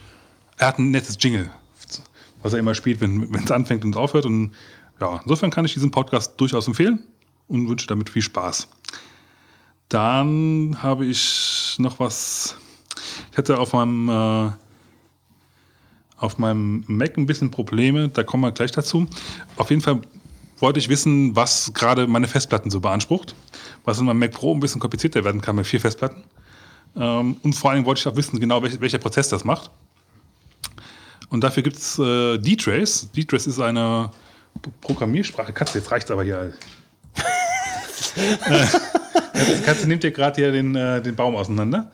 er 0.56 0.68
hat 0.68 0.78
ein 0.78 0.90
nettes 0.90 1.18
Jingle, 1.20 1.50
was 2.46 2.52
er 2.52 2.60
immer 2.60 2.74
spielt, 2.74 3.00
wenn 3.00 3.28
es 3.34 3.50
anfängt 3.50 3.84
und 3.84 3.96
aufhört. 3.96 4.24
Und 4.24 4.52
ja, 5.00 5.20
insofern 5.22 5.50
kann 5.50 5.64
ich 5.64 5.74
diesen 5.74 5.90
Podcast 5.90 6.40
durchaus 6.40 6.68
empfehlen 6.68 7.04
und 7.48 7.68
wünsche 7.68 7.86
damit 7.88 8.08
viel 8.08 8.22
Spaß. 8.22 8.68
Dann 9.88 10.78
habe 10.80 11.06
ich 11.06 11.76
noch 11.78 11.98
was. 11.98 12.56
Ich 13.32 13.38
hatte 13.38 13.58
auf 13.58 13.72
meinem, 13.72 14.08
äh, 14.08 14.50
auf 16.16 16.38
meinem 16.38 16.84
Mac 16.86 17.16
ein 17.18 17.26
bisschen 17.26 17.50
Probleme, 17.50 18.08
da 18.08 18.22
kommen 18.22 18.44
wir 18.44 18.52
gleich 18.52 18.72
dazu. 18.72 19.06
Auf 19.56 19.70
jeden 19.70 19.82
Fall 19.82 20.00
wollte 20.58 20.78
ich 20.78 20.88
wissen, 20.88 21.36
was 21.36 21.72
gerade 21.74 22.06
meine 22.06 22.28
Festplatten 22.28 22.70
so 22.70 22.80
beansprucht. 22.80 23.34
Was 23.84 23.98
in 23.98 24.06
meinem 24.06 24.20
Mac 24.20 24.32
Pro 24.32 24.54
ein 24.54 24.60
bisschen 24.60 24.80
komplizierter 24.80 25.24
werden 25.24 25.40
kann 25.40 25.56
mit 25.56 25.66
vier 25.66 25.80
Festplatten. 25.80 26.22
Ähm, 26.96 27.36
und 27.42 27.54
vor 27.54 27.72
allem 27.72 27.84
wollte 27.84 28.00
ich 28.00 28.06
auch 28.06 28.16
wissen, 28.16 28.40
genau 28.40 28.62
welch, 28.62 28.80
welcher 28.80 28.98
Prozess 28.98 29.28
das 29.28 29.44
macht. 29.44 29.70
Und 31.30 31.42
dafür 31.42 31.62
gibt 31.62 31.76
es 31.76 31.98
äh, 31.98 32.38
D-Trace. 32.38 33.08
D-Trace 33.14 33.46
ist 33.48 33.60
eine 33.60 34.10
Programmiersprache. 34.80 35.52
Katze, 35.52 35.78
jetzt 35.78 35.90
reicht's 35.90 36.10
aber 36.10 36.24
hier. 36.24 36.52
Katze, 38.44 39.60
Katze 39.64 39.86
nimmt 39.88 40.02
dir 40.02 40.12
gerade 40.12 40.36
hier 40.36 40.52
den, 40.52 40.74
äh, 40.74 41.02
den 41.02 41.14
Baum 41.16 41.36
auseinander. 41.36 41.90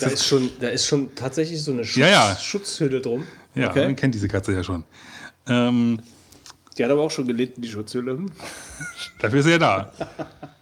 Da 0.00 0.08
ist, 0.08 0.26
schon, 0.26 0.50
da 0.60 0.68
ist 0.68 0.86
schon 0.86 1.14
tatsächlich 1.14 1.62
so 1.62 1.70
eine 1.72 1.84
Schutz, 1.84 1.96
Ja, 1.96 2.08
ja. 2.08 2.36
Schutzhülle 2.36 3.00
drum. 3.00 3.24
Ja, 3.54 3.70
Okay. 3.70 3.84
man 3.86 3.94
kennt 3.96 4.14
diese 4.14 4.26
Katze 4.26 4.52
ja 4.52 4.64
schon. 4.64 4.82
Ähm, 5.46 6.00
Die 6.76 6.84
hat 6.84 6.90
aber 6.90 7.02
auch 7.02 7.10
schon 7.12 7.26
gelitten, 7.28 7.62
die 7.62 7.68
Schutzhülle. 7.68 8.18
dafür 9.20 9.38
ist 9.38 9.46
er 9.46 9.52
ja 9.52 9.58
da. 9.58 9.92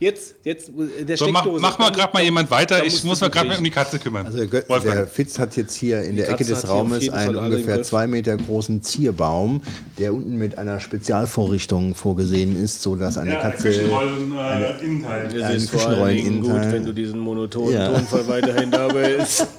Jetzt, 0.00 0.36
jetzt, 0.44 0.70
äh, 0.70 1.04
der 1.04 1.18
So, 1.18 1.28
mach, 1.28 1.42
Steckdose. 1.42 1.60
mach 1.60 1.78
mal 1.78 1.90
gerade 1.90 2.14
mal 2.14 2.22
jemand 2.22 2.50
weiter. 2.50 2.82
Ich 2.86 3.04
muss 3.04 3.20
mal 3.20 3.28
gerade 3.28 3.48
mal 3.48 3.58
um 3.58 3.64
die 3.64 3.70
Katze 3.70 3.98
kümmern. 3.98 4.24
Also 4.24 4.46
der, 4.46 4.62
der 4.62 5.06
Fitz 5.06 5.38
hat 5.38 5.58
jetzt 5.58 5.74
hier 5.74 6.02
in 6.02 6.16
der 6.16 6.24
Katze 6.26 6.44
Ecke 6.44 6.54
des 6.54 6.66
Raumes 6.68 7.10
einen 7.10 7.36
ungefähr 7.36 7.82
zwei 7.82 8.06
Meter 8.06 8.38
großen 8.38 8.82
Zierbaum, 8.82 9.60
der 9.98 10.14
unten 10.14 10.36
mit 10.38 10.56
einer 10.56 10.80
Spezialvorrichtung 10.80 11.94
vorgesehen 11.94 12.56
ist, 12.62 12.80
sodass 12.80 13.18
eine 13.18 13.36
Katze. 13.36 13.64
Küchenrollen, 13.68 14.32
äh, 14.38 14.82
Innenteil. 14.82 15.26
Ist 15.54 15.68
vor 15.70 15.80
allen 15.86 16.16
Küchenrollen 16.16 16.16
Dingen 16.16 16.40
gut, 16.40 16.72
wenn 16.72 16.84
du 16.86 16.92
diesen 16.94 17.18
monotonen 17.20 17.74
Ja. 17.74 17.92
Tonfall 17.92 18.26
weiterhin 18.26 18.70
dabei 18.70 19.12
ist. 19.12 19.46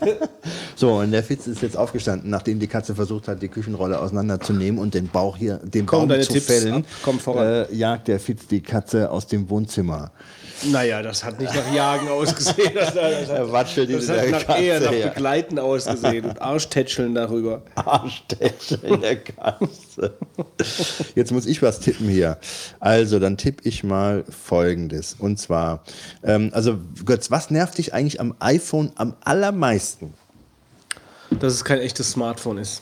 So, 0.76 0.94
und 0.96 1.12
der 1.12 1.22
Fitz 1.24 1.46
ist 1.46 1.62
jetzt 1.62 1.78
aufgestanden, 1.78 2.32
nachdem 2.32 2.58
die 2.60 2.66
Katze 2.66 2.96
versucht 2.96 3.28
hat, 3.28 3.44
die 3.44 3.50
Küchenrolle 3.50 4.00
auseinanderzunehmen 4.00 4.82
und 4.82 4.96
den 4.96 5.08
Bauch 5.10 5.38
hier, 5.38 5.58
den 5.64 5.86
Komm, 5.86 6.08
Baum 6.08 6.20
zu 6.22 6.34
Tipps 6.34 6.48
fällen, 6.48 6.74
ab, 6.74 6.84
komm 7.04 7.20
voran. 7.20 7.46
äh, 7.70 7.74
jagt 7.76 8.08
der 8.08 8.20
Fitz 8.20 8.48
die 8.48 8.62
Katze 8.62 9.12
aus 9.12 9.28
dem 9.28 9.48
Wohnzimmer. 9.52 10.12
Naja, 10.64 11.02
das 11.02 11.24
hat 11.24 11.40
nicht 11.40 11.54
nach 11.54 11.74
Jagen 11.74 12.08
ausgesehen. 12.08 12.74
Das, 12.74 12.94
das, 12.94 13.30
Er 13.30 13.40
hat, 13.40 13.52
watschelt 13.52 13.94
das 13.94 14.10
hat 14.10 14.48
nach, 14.48 14.60
eher 14.60 14.80
nach 14.80 14.92
her. 14.92 15.08
Begleiten 15.08 15.60
ausgesehen 15.60 16.26
und 16.26 16.42
Arschtätscheln 16.42 17.16
darüber. 17.16 17.64
Arschtätschel 17.76 18.98
der 19.00 19.18
Katze. 19.18 20.14
Jetzt 21.16 21.32
muss 21.32 21.46
ich 21.46 21.62
was 21.62 21.80
tippen 21.80 22.08
hier. 22.08 22.38
Also, 22.80 23.20
dann 23.20 23.38
tippe 23.38 23.68
ich 23.68 23.84
mal 23.84 24.24
folgendes. 24.30 25.16
Und 25.18 25.40
zwar, 25.40 25.84
ähm, 26.24 26.52
also 26.54 26.80
Götz, 27.06 27.32
was 27.32 27.50
nervt 27.50 27.78
dich 27.78 27.94
eigentlich 27.94 28.20
am 28.20 28.36
iPhone 28.40 28.92
am 28.96 29.16
allermeisten? 29.24 30.14
Dass 31.32 31.54
es 31.54 31.64
kein 31.64 31.80
echtes 31.80 32.12
Smartphone 32.12 32.58
ist. 32.58 32.82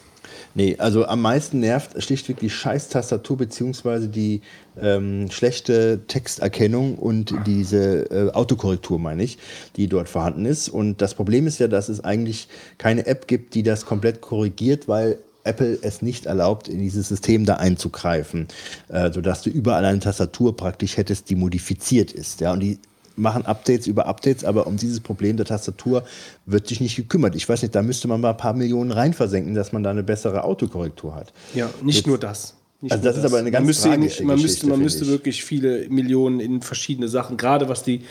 Nee, 0.55 0.75
also 0.79 1.05
am 1.05 1.21
meisten 1.21 1.59
nervt 1.59 2.01
schlichtweg 2.01 2.39
die 2.39 2.49
Scheiß-Tastatur 2.49 3.37
beziehungsweise 3.37 4.09
die 4.09 4.41
ähm, 4.81 5.29
schlechte 5.29 6.01
Texterkennung 6.07 6.95
und 6.97 7.33
diese 7.45 8.09
äh, 8.11 8.31
Autokorrektur, 8.31 8.97
meine 8.97 9.23
ich, 9.23 9.37
die 9.75 9.87
dort 9.87 10.09
vorhanden 10.09 10.45
ist. 10.45 10.69
Und 10.69 11.01
das 11.01 11.13
Problem 11.13 11.45
ist 11.45 11.59
ja, 11.59 11.67
dass 11.67 11.89
es 11.89 12.03
eigentlich 12.03 12.47
keine 12.77 13.05
App 13.05 13.27
gibt, 13.27 13.53
die 13.53 13.63
das 13.63 13.85
komplett 13.85 14.21
korrigiert, 14.21 14.87
weil 14.87 15.19
Apple 15.43 15.77
es 15.81 16.01
nicht 16.01 16.25
erlaubt, 16.25 16.67
in 16.67 16.79
dieses 16.79 17.07
System 17.07 17.45
da 17.45 17.55
einzugreifen, 17.55 18.47
äh, 18.89 19.11
sodass 19.11 19.41
du 19.41 19.49
überall 19.49 19.85
eine 19.85 19.99
Tastatur 19.99 20.55
praktisch 20.55 20.97
hättest, 20.97 21.29
die 21.29 21.35
modifiziert 21.35 22.11
ist. 22.11 22.41
Ja, 22.41 22.53
und 22.53 22.59
die 22.59 22.79
machen 23.19 23.45
Updates 23.45 23.87
über 23.87 24.07
Updates, 24.07 24.43
aber 24.43 24.65
um 24.67 24.77
dieses 24.77 24.99
Problem 24.99 25.37
der 25.37 25.45
Tastatur 25.45 26.03
wird 26.45 26.67
sich 26.67 26.81
nicht 26.81 26.95
gekümmert. 26.95 27.35
Ich 27.35 27.47
weiß 27.47 27.61
nicht, 27.61 27.75
da 27.75 27.81
müsste 27.81 28.07
man 28.07 28.21
mal 28.21 28.31
ein 28.31 28.37
paar 28.37 28.53
Millionen 28.53 28.91
rein 28.91 29.13
versenken, 29.13 29.53
dass 29.53 29.71
man 29.71 29.83
da 29.83 29.91
eine 29.91 30.03
bessere 30.03 30.43
Autokorrektur 30.43 31.15
hat. 31.15 31.31
Ja, 31.53 31.69
nicht 31.83 31.97
Jetzt- 31.97 32.07
nur 32.07 32.17
das. 32.17 32.55
Nicht 32.81 32.93
Also 32.93 33.03
nur 33.03 33.11
das 33.11 33.19
ist 33.19 33.25
aber 33.29 33.39
eine 33.39 33.51
ganz 33.51 33.61
man 33.63 33.67
müsste, 33.67 33.89
tragische 33.89 34.23
man 34.23 34.35
Geschichte, 34.37 34.65
müsste, 34.65 34.67
man 34.67 34.79
müsste 34.81 35.03
ich. 35.03 35.09
wirklich 35.09 35.43
viele 35.43 35.89
Millionen 35.89 36.39
in 36.39 36.61
verschiedene 36.61 37.09
Sachen, 37.09 37.35
gerade 37.35 37.67
was 37.67 37.83
die, 37.83 38.03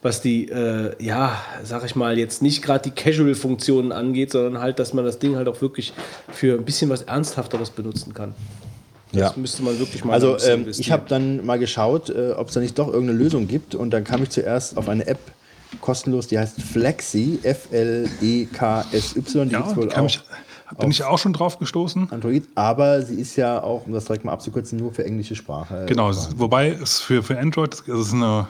was 0.00 0.22
die, 0.22 0.48
äh, 0.48 0.92
ja, 0.98 1.36
sag 1.62 1.84
ich 1.84 1.94
mal, 1.94 2.16
jetzt 2.18 2.40
nicht 2.40 2.62
gerade 2.62 2.88
die 2.90 2.94
Casual-Funktionen 2.94 3.92
angeht, 3.92 4.32
sondern 4.32 4.62
halt, 4.62 4.78
dass 4.78 4.94
man 4.94 5.04
das 5.04 5.18
Ding 5.18 5.36
halt 5.36 5.46
auch 5.46 5.60
wirklich 5.60 5.92
für 6.32 6.56
ein 6.58 6.64
bisschen 6.64 6.88
was 6.88 7.02
Ernsthafteres 7.02 7.68
benutzen 7.68 8.14
kann. 8.14 8.34
Das 9.14 9.34
Ja. 9.34 9.40
müsste 9.40 9.62
man 9.62 9.78
wirklich 9.78 10.04
mal 10.04 10.12
Also 10.14 10.36
ähm, 10.46 10.66
ich 10.68 10.90
habe 10.92 11.04
dann 11.08 11.44
mal 11.46 11.58
geschaut, 11.58 12.10
äh, 12.10 12.32
ob 12.36 12.48
es 12.48 12.54
da 12.54 12.60
nicht 12.60 12.78
doch 12.78 12.88
irgendeine 12.88 13.18
Lösung 13.18 13.46
gibt 13.46 13.74
und 13.74 13.90
dann 13.90 14.04
kam 14.04 14.22
ich 14.22 14.30
zuerst 14.30 14.76
auf 14.76 14.88
eine 14.88 15.06
App 15.06 15.18
kostenlos, 15.80 16.28
die 16.28 16.38
heißt 16.38 16.60
Flexi, 16.62 17.40
F-L-E-K-S-Y, 17.42 19.48
die 19.48 19.52
Ja, 19.52 19.60
gibt's 19.60 19.76
wohl 19.76 19.88
kann 19.88 20.00
auch 20.00 20.04
mich, 20.04 20.20
bin 20.78 20.90
ich 20.90 21.04
auch 21.04 21.18
schon 21.18 21.32
drauf 21.32 21.58
gestoßen. 21.58 22.08
Android, 22.10 22.44
aber 22.54 23.02
sie 23.02 23.20
ist 23.20 23.36
ja 23.36 23.62
auch, 23.62 23.86
um 23.86 23.92
das 23.92 24.04
direkt 24.06 24.24
mal 24.24 24.32
abzukürzen, 24.32 24.78
nur 24.78 24.92
für 24.92 25.04
englische 25.04 25.34
Sprache. 25.34 25.84
Genau, 25.88 26.10
es, 26.10 26.30
wobei 26.36 26.70
es 26.70 27.00
für, 27.00 27.22
für 27.22 27.38
Android, 27.38 27.74
es 27.74 27.80
ist 27.86 28.12
eine 28.14 28.48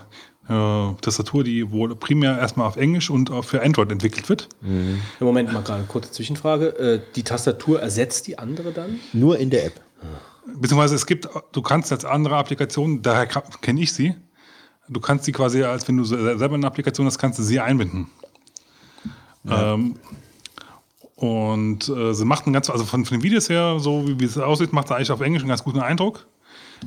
äh, 0.48 1.00
Tastatur, 1.00 1.44
die 1.44 1.70
wohl 1.72 1.94
primär 1.96 2.38
erstmal 2.38 2.66
auf 2.66 2.76
Englisch 2.76 3.10
und 3.10 3.30
auch 3.30 3.44
für 3.44 3.62
Android 3.62 3.90
entwickelt 3.90 4.28
wird. 4.28 4.48
Im 4.62 5.00
Moment 5.20 5.52
mal 5.52 5.62
gerade 5.62 5.78
eine 5.80 5.86
kurze 5.86 6.10
Zwischenfrage. 6.10 6.66
Äh, 6.78 7.00
die 7.16 7.22
Tastatur 7.22 7.80
ersetzt 7.80 8.26
die 8.26 8.38
andere 8.38 8.72
dann? 8.72 9.00
Nur 9.12 9.38
in 9.38 9.50
der 9.50 9.66
App. 9.66 9.80
Beziehungsweise 10.46 10.94
es 10.94 11.06
gibt, 11.06 11.28
du 11.52 11.62
kannst 11.62 11.90
jetzt 11.90 12.04
andere 12.04 12.36
Applikationen, 12.36 13.02
daher 13.02 13.26
kenne 13.26 13.80
ich 13.80 13.92
sie. 13.92 14.14
Du 14.88 15.00
kannst 15.00 15.24
sie 15.24 15.32
quasi, 15.32 15.62
als 15.62 15.88
wenn 15.88 15.96
du 15.96 16.04
se- 16.04 16.36
selber 16.38 16.54
eine 16.54 16.66
Applikation 16.66 17.06
hast, 17.06 17.18
kannst 17.18 17.38
du 17.38 17.42
sie 17.42 17.58
einbinden. 17.60 18.08
Ähm, 19.48 19.96
und 21.16 21.88
äh, 21.88 22.12
sie 22.14 22.24
macht 22.24 22.44
einen 22.46 22.52
ganz, 22.54 22.68
also 22.70 22.84
von, 22.84 23.04
von 23.04 23.16
den 23.18 23.22
Videos 23.22 23.48
her, 23.48 23.76
so 23.78 24.06
wie, 24.06 24.18
wie 24.20 24.24
es 24.24 24.36
aussieht, 24.36 24.72
macht 24.72 24.88
sie 24.88 24.94
eigentlich 24.96 25.10
auf 25.12 25.20
Englisch 25.20 25.42
einen 25.42 25.48
ganz 25.48 25.62
guten 25.64 25.80
Eindruck. 25.80 26.26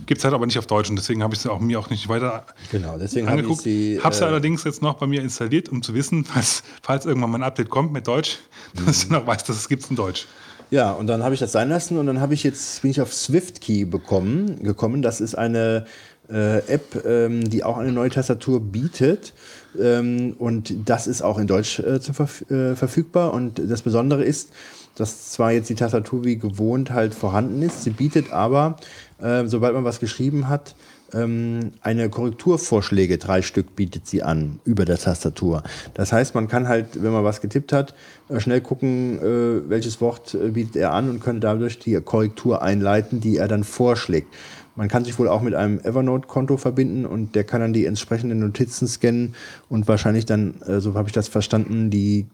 Gibt 0.06 0.20
es 0.20 0.26
halt 0.26 0.34
aber 0.36 0.46
nicht 0.46 0.60
auf 0.60 0.68
Deutsch 0.68 0.90
und 0.92 0.96
deswegen 0.98 1.24
habe 1.24 1.34
ich 1.34 1.40
sie 1.40 1.52
auch 1.52 1.60
mir 1.60 1.80
auch 1.80 1.90
nicht 1.90 2.08
weiter 2.08 2.46
Genau, 2.72 2.98
deswegen 3.00 3.26
habe 3.28 3.38
ich 3.40 3.46
angeguckt. 3.46 3.64
sie. 3.64 4.00
Habe 4.04 4.14
sie 4.14 4.22
äh, 4.24 4.28
allerdings 4.28 4.64
jetzt 4.64 4.82
noch 4.84 4.96
bei 4.96 5.08
mir 5.08 5.22
installiert, 5.22 5.70
um 5.70 5.82
zu 5.82 5.94
wissen, 5.96 6.24
falls, 6.26 6.62
falls 6.84 7.06
irgendwann 7.06 7.32
mal 7.32 7.40
ein 7.40 7.44
Update 7.44 7.70
kommt 7.70 7.94
mit 7.94 8.06
Deutsch, 8.08 8.38
dass 8.86 9.04
ich 9.04 9.10
noch 9.10 9.26
weiß, 9.26 9.44
dass 9.46 9.56
es 9.56 9.68
gibt 9.68 9.90
in 9.90 9.96
Deutsch. 9.96 10.28
Ja, 10.70 10.92
und 10.92 11.08
dann 11.08 11.24
habe 11.24 11.34
ich 11.34 11.40
das 11.40 11.54
sein 11.54 11.70
lassen 11.70 11.98
und 11.98 12.08
dann 12.08 12.20
habe 12.20 12.34
ich 12.34 12.44
jetzt 12.44 12.82
bin 12.82 12.92
ich 12.92 13.00
auf 13.00 13.14
SwiftKey 13.14 13.86
bekommen, 13.86 14.64
gekommen. 14.64 15.02
Das 15.02 15.22
ist 15.22 15.36
eine 15.36 15.86
äh, 16.30 16.58
App, 16.68 17.06
ähm, 17.06 17.50
die 17.50 17.64
auch 17.64 17.78
eine 17.78 17.94
neue 17.94 18.10
Tastatur 18.10 18.60
bietet. 18.60 19.34
Ähm, 19.80 20.36
und 20.38 20.90
das 20.90 21.08
ist 21.08 21.22
auch 21.22 21.38
in 21.38 21.48
Deutsch 21.48 21.80
äh, 21.80 22.02
zu 22.02 22.12
äh, 22.12 22.76
verfügbar. 22.76 23.34
Und 23.34 23.60
das 23.60 23.82
Besondere 23.82 24.26
ist, 24.26 24.52
dass 24.96 25.32
zwar 25.32 25.52
jetzt 25.52 25.70
die 25.70 25.76
Tastatur 25.76 26.26
wie 26.26 26.38
gewohnt 26.38 26.92
halt 26.92 27.14
vorhanden 27.14 27.62
ist, 27.62 27.84
sie 27.84 27.92
bietet 27.92 28.34
aber, 28.34 28.78
äh, 29.22 29.46
sobald 29.46 29.74
man 29.74 29.86
was 29.86 30.00
geschrieben 30.00 30.50
hat, 30.50 30.76
ähm, 31.14 31.72
eine 31.82 32.10
Korrekturvorschläge, 32.10 33.18
drei 33.18 33.42
Stück 33.42 33.76
bietet 33.76 34.08
sie 34.08 34.24
an 34.24 34.60
über 34.66 34.86
der 34.86 34.98
Tastatur. 34.98 35.64
Das 35.94 36.12
heißt, 36.12 36.36
man 36.36 36.48
kann 36.48 36.68
halt, 36.68 37.02
wenn 37.02 37.12
man 37.12 37.24
was 37.24 37.42
getippt 37.42 37.74
hat, 37.74 37.94
äh, 38.30 38.40
schnell 38.40 38.62
gucken, 38.62 39.20
äh, 39.20 39.70
welches 39.70 40.02
Wort 40.02 40.34
äh, 40.34 40.50
bietet 40.50 40.76
er 40.76 40.94
an 40.94 41.10
und 41.10 41.24
kann 41.24 41.40
dadurch 41.40 41.80
die 41.80 42.00
Korrektur 42.02 42.62
einleiten, 42.62 43.22
die 43.22 43.38
er 43.38 43.48
dann 43.48 43.64
vorschlägt. 43.64 44.34
Man 44.76 44.90
kann 44.90 45.06
sich 45.06 45.18
wohl 45.18 45.28
auch 45.28 45.42
mit 45.42 45.56
einem 45.56 45.80
Evernote-Konto 45.80 46.58
verbinden 46.58 47.08
und 47.08 47.34
der 47.34 47.44
kann 47.44 47.62
dann 47.62 47.74
die 47.74 47.86
entsprechenden 47.86 48.40
Notizen 48.40 48.88
scannen 48.88 49.34
und 49.70 49.88
wahrscheinlich 49.88 50.28
dann, 50.28 50.54
so 50.78 50.94
habe 50.94 51.10
ich 51.10 51.14
das 51.14 51.30
verstanden, 51.30 51.90
die 51.90 52.28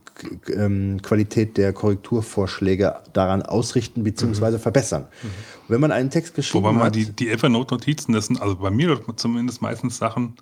Qualität 1.01 1.57
der 1.57 1.73
Korrekturvorschläge 1.73 2.95
daran 3.13 3.41
ausrichten 3.41 4.03
bzw. 4.03 4.57
verbessern. 4.59 5.03
Und 5.23 5.69
wenn 5.69 5.81
man 5.81 5.91
einen 5.91 6.09
Text 6.09 6.35
geschrieben 6.35 6.63
Wobei 6.65 6.73
man 6.75 6.85
hat, 6.87 6.95
die, 6.95 7.05
die 7.11 7.29
Evernote-Notizen, 7.29 8.13
das 8.13 8.27
sind 8.27 8.41
also 8.41 8.55
bei 8.55 8.69
mir 8.71 8.99
zumindest 9.15 9.61
meistens 9.61 9.97
Sachen, 9.97 10.35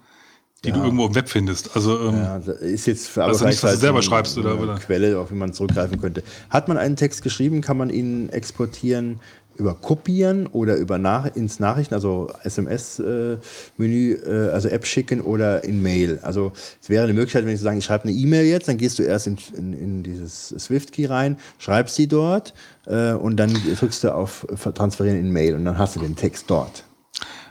die 0.64 0.72
du 0.72 0.84
irgendwo 0.84 1.08
im 1.08 1.16
Web 1.16 1.28
findest. 1.28 1.76
Also 1.76 2.00
ähm, 2.10 2.16
Ja, 2.18 2.38
das 2.40 2.62
ist 2.62 2.86
jetzt 2.86 3.18
aber 3.18 3.30
Also 3.30 3.46
nicht, 3.46 3.56
dass 3.56 3.62
du 3.62 3.68
halt 3.70 3.80
selber 3.80 3.98
eine- 3.98 4.04
schreibst 4.04 4.38
oder- 4.38 4.52
eine 4.54 4.62
oder? 4.62 4.76
Quelle, 4.76 5.18
auf 5.20 5.30
die 5.30 5.36
man 5.36 5.54
zurückgreifen 5.54 6.00
könnte. 6.00 6.22
Hat 6.52 6.68
man 6.68 6.78
einen 6.78 6.96
Text 6.96 7.24
geschrieben, 7.24 7.62
kann 7.62 7.78
man 7.78 7.90
ihn 7.90 8.30
exportieren 8.30 9.20
über 9.58 9.76
Kopieren 9.76 10.48
oder 10.48 10.76
über 10.76 10.98
nach, 10.98 11.36
ins 11.36 11.60
Nachrichten, 11.60 11.94
also 11.94 12.32
SMS-Menü, 12.44 14.14
äh, 14.14 14.50
also 14.52 14.70
App 14.70 14.86
schicken 14.86 15.22
oder 15.22 15.64
in 15.64 15.82
Mail. 15.82 16.20
Also 16.22 16.52
es 16.82 16.90
wäre 16.90 17.04
eine 17.04 17.14
Möglichkeit, 17.14 17.46
wenn 17.46 17.54
ich 17.54 17.60
so 17.60 17.66
sagen, 17.66 17.78
ich 17.78 17.86
schreibe 17.86 18.06
eine 18.06 18.14
E-Mail 18.14 18.46
jetzt, 18.46 18.68
dann 18.68 18.78
gehst 18.78 19.00
du 19.00 19.04
erst 19.04 19.28
in, 19.28 19.38
in, 19.56 19.74
in 19.74 20.04
dieses 20.04 20.50
Swift-Key 20.50 21.06
rein, 21.06 21.38
schreibst 21.60 21.96
sie 21.96 22.08
dort 22.08 22.54
äh, 22.86 23.14
und 23.14 23.38
dann 23.38 23.54
drückst 23.54 24.04
du 24.04 24.14
auf 24.16 24.46
Transferieren 24.74 25.20
in 25.20 25.32
Mail 25.32 25.56
und 25.56 25.66
dann 25.66 25.78
hast 25.78 25.96
du 25.96 26.00
den 26.00 26.16
Text 26.16 26.46
dort. 26.50 26.84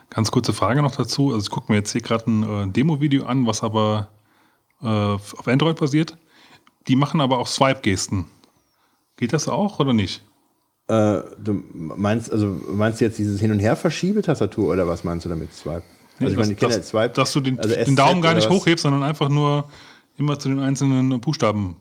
ganz 0.09 0.31
kurze 0.31 0.53
Frage 0.53 0.83
noch 0.83 0.97
dazu. 0.97 1.33
Also 1.33 1.45
ich 1.45 1.51
gucke 1.51 1.73
mir 1.73 1.79
jetzt 1.79 1.93
hier 1.93 2.03
gerade 2.03 2.31
ein 2.31 2.43
äh, 2.43 2.73
Demo-Video 2.73 3.27
an, 3.27 3.47
was 3.47 3.63
aber 3.63 4.09
äh, 4.83 4.87
auf 4.87 5.47
Android 5.47 5.79
basiert. 5.79 6.17
Die 6.89 6.97
machen 6.97 7.21
aber 7.21 7.39
auch 7.39 7.47
Swipe-Gesten. 7.47 8.27
Geht 9.17 9.33
das 9.33 9.49
auch 9.49 9.79
oder 9.81 9.93
nicht? 9.93 10.23
Äh, 10.91 11.23
du 11.39 11.63
meinst, 11.73 12.33
also 12.33 12.47
meinst 12.69 13.01
du 13.01 13.05
jetzt 13.05 13.17
dieses 13.17 13.39
Hin- 13.39 13.53
und 13.53 13.61
Her-Verschiebetastatur 13.61 14.73
oder 14.73 14.89
was 14.89 15.05
meinst 15.05 15.25
du 15.25 15.29
damit 15.29 15.53
Swipe? 15.55 15.85
Also 16.19 16.33
ich 16.33 16.37
meine, 16.37 16.53
ich 16.53 16.59
kenne 16.59 16.83
Swipe. 16.83 17.11
dass 17.11 17.33
du 17.33 17.41
den, 17.41 17.61
also 17.61 17.73
den 17.77 17.95
Daumen 17.95 18.21
gar 18.21 18.35
nicht 18.35 18.51
hochhebst, 18.51 18.83
sondern 18.83 19.05
einfach 19.05 19.29
nur 19.29 19.69
immer 20.19 20.37
zu 20.41 20.49
den 20.49 20.59
einzelnen 20.59 21.21
Buchstaben. 21.21 21.77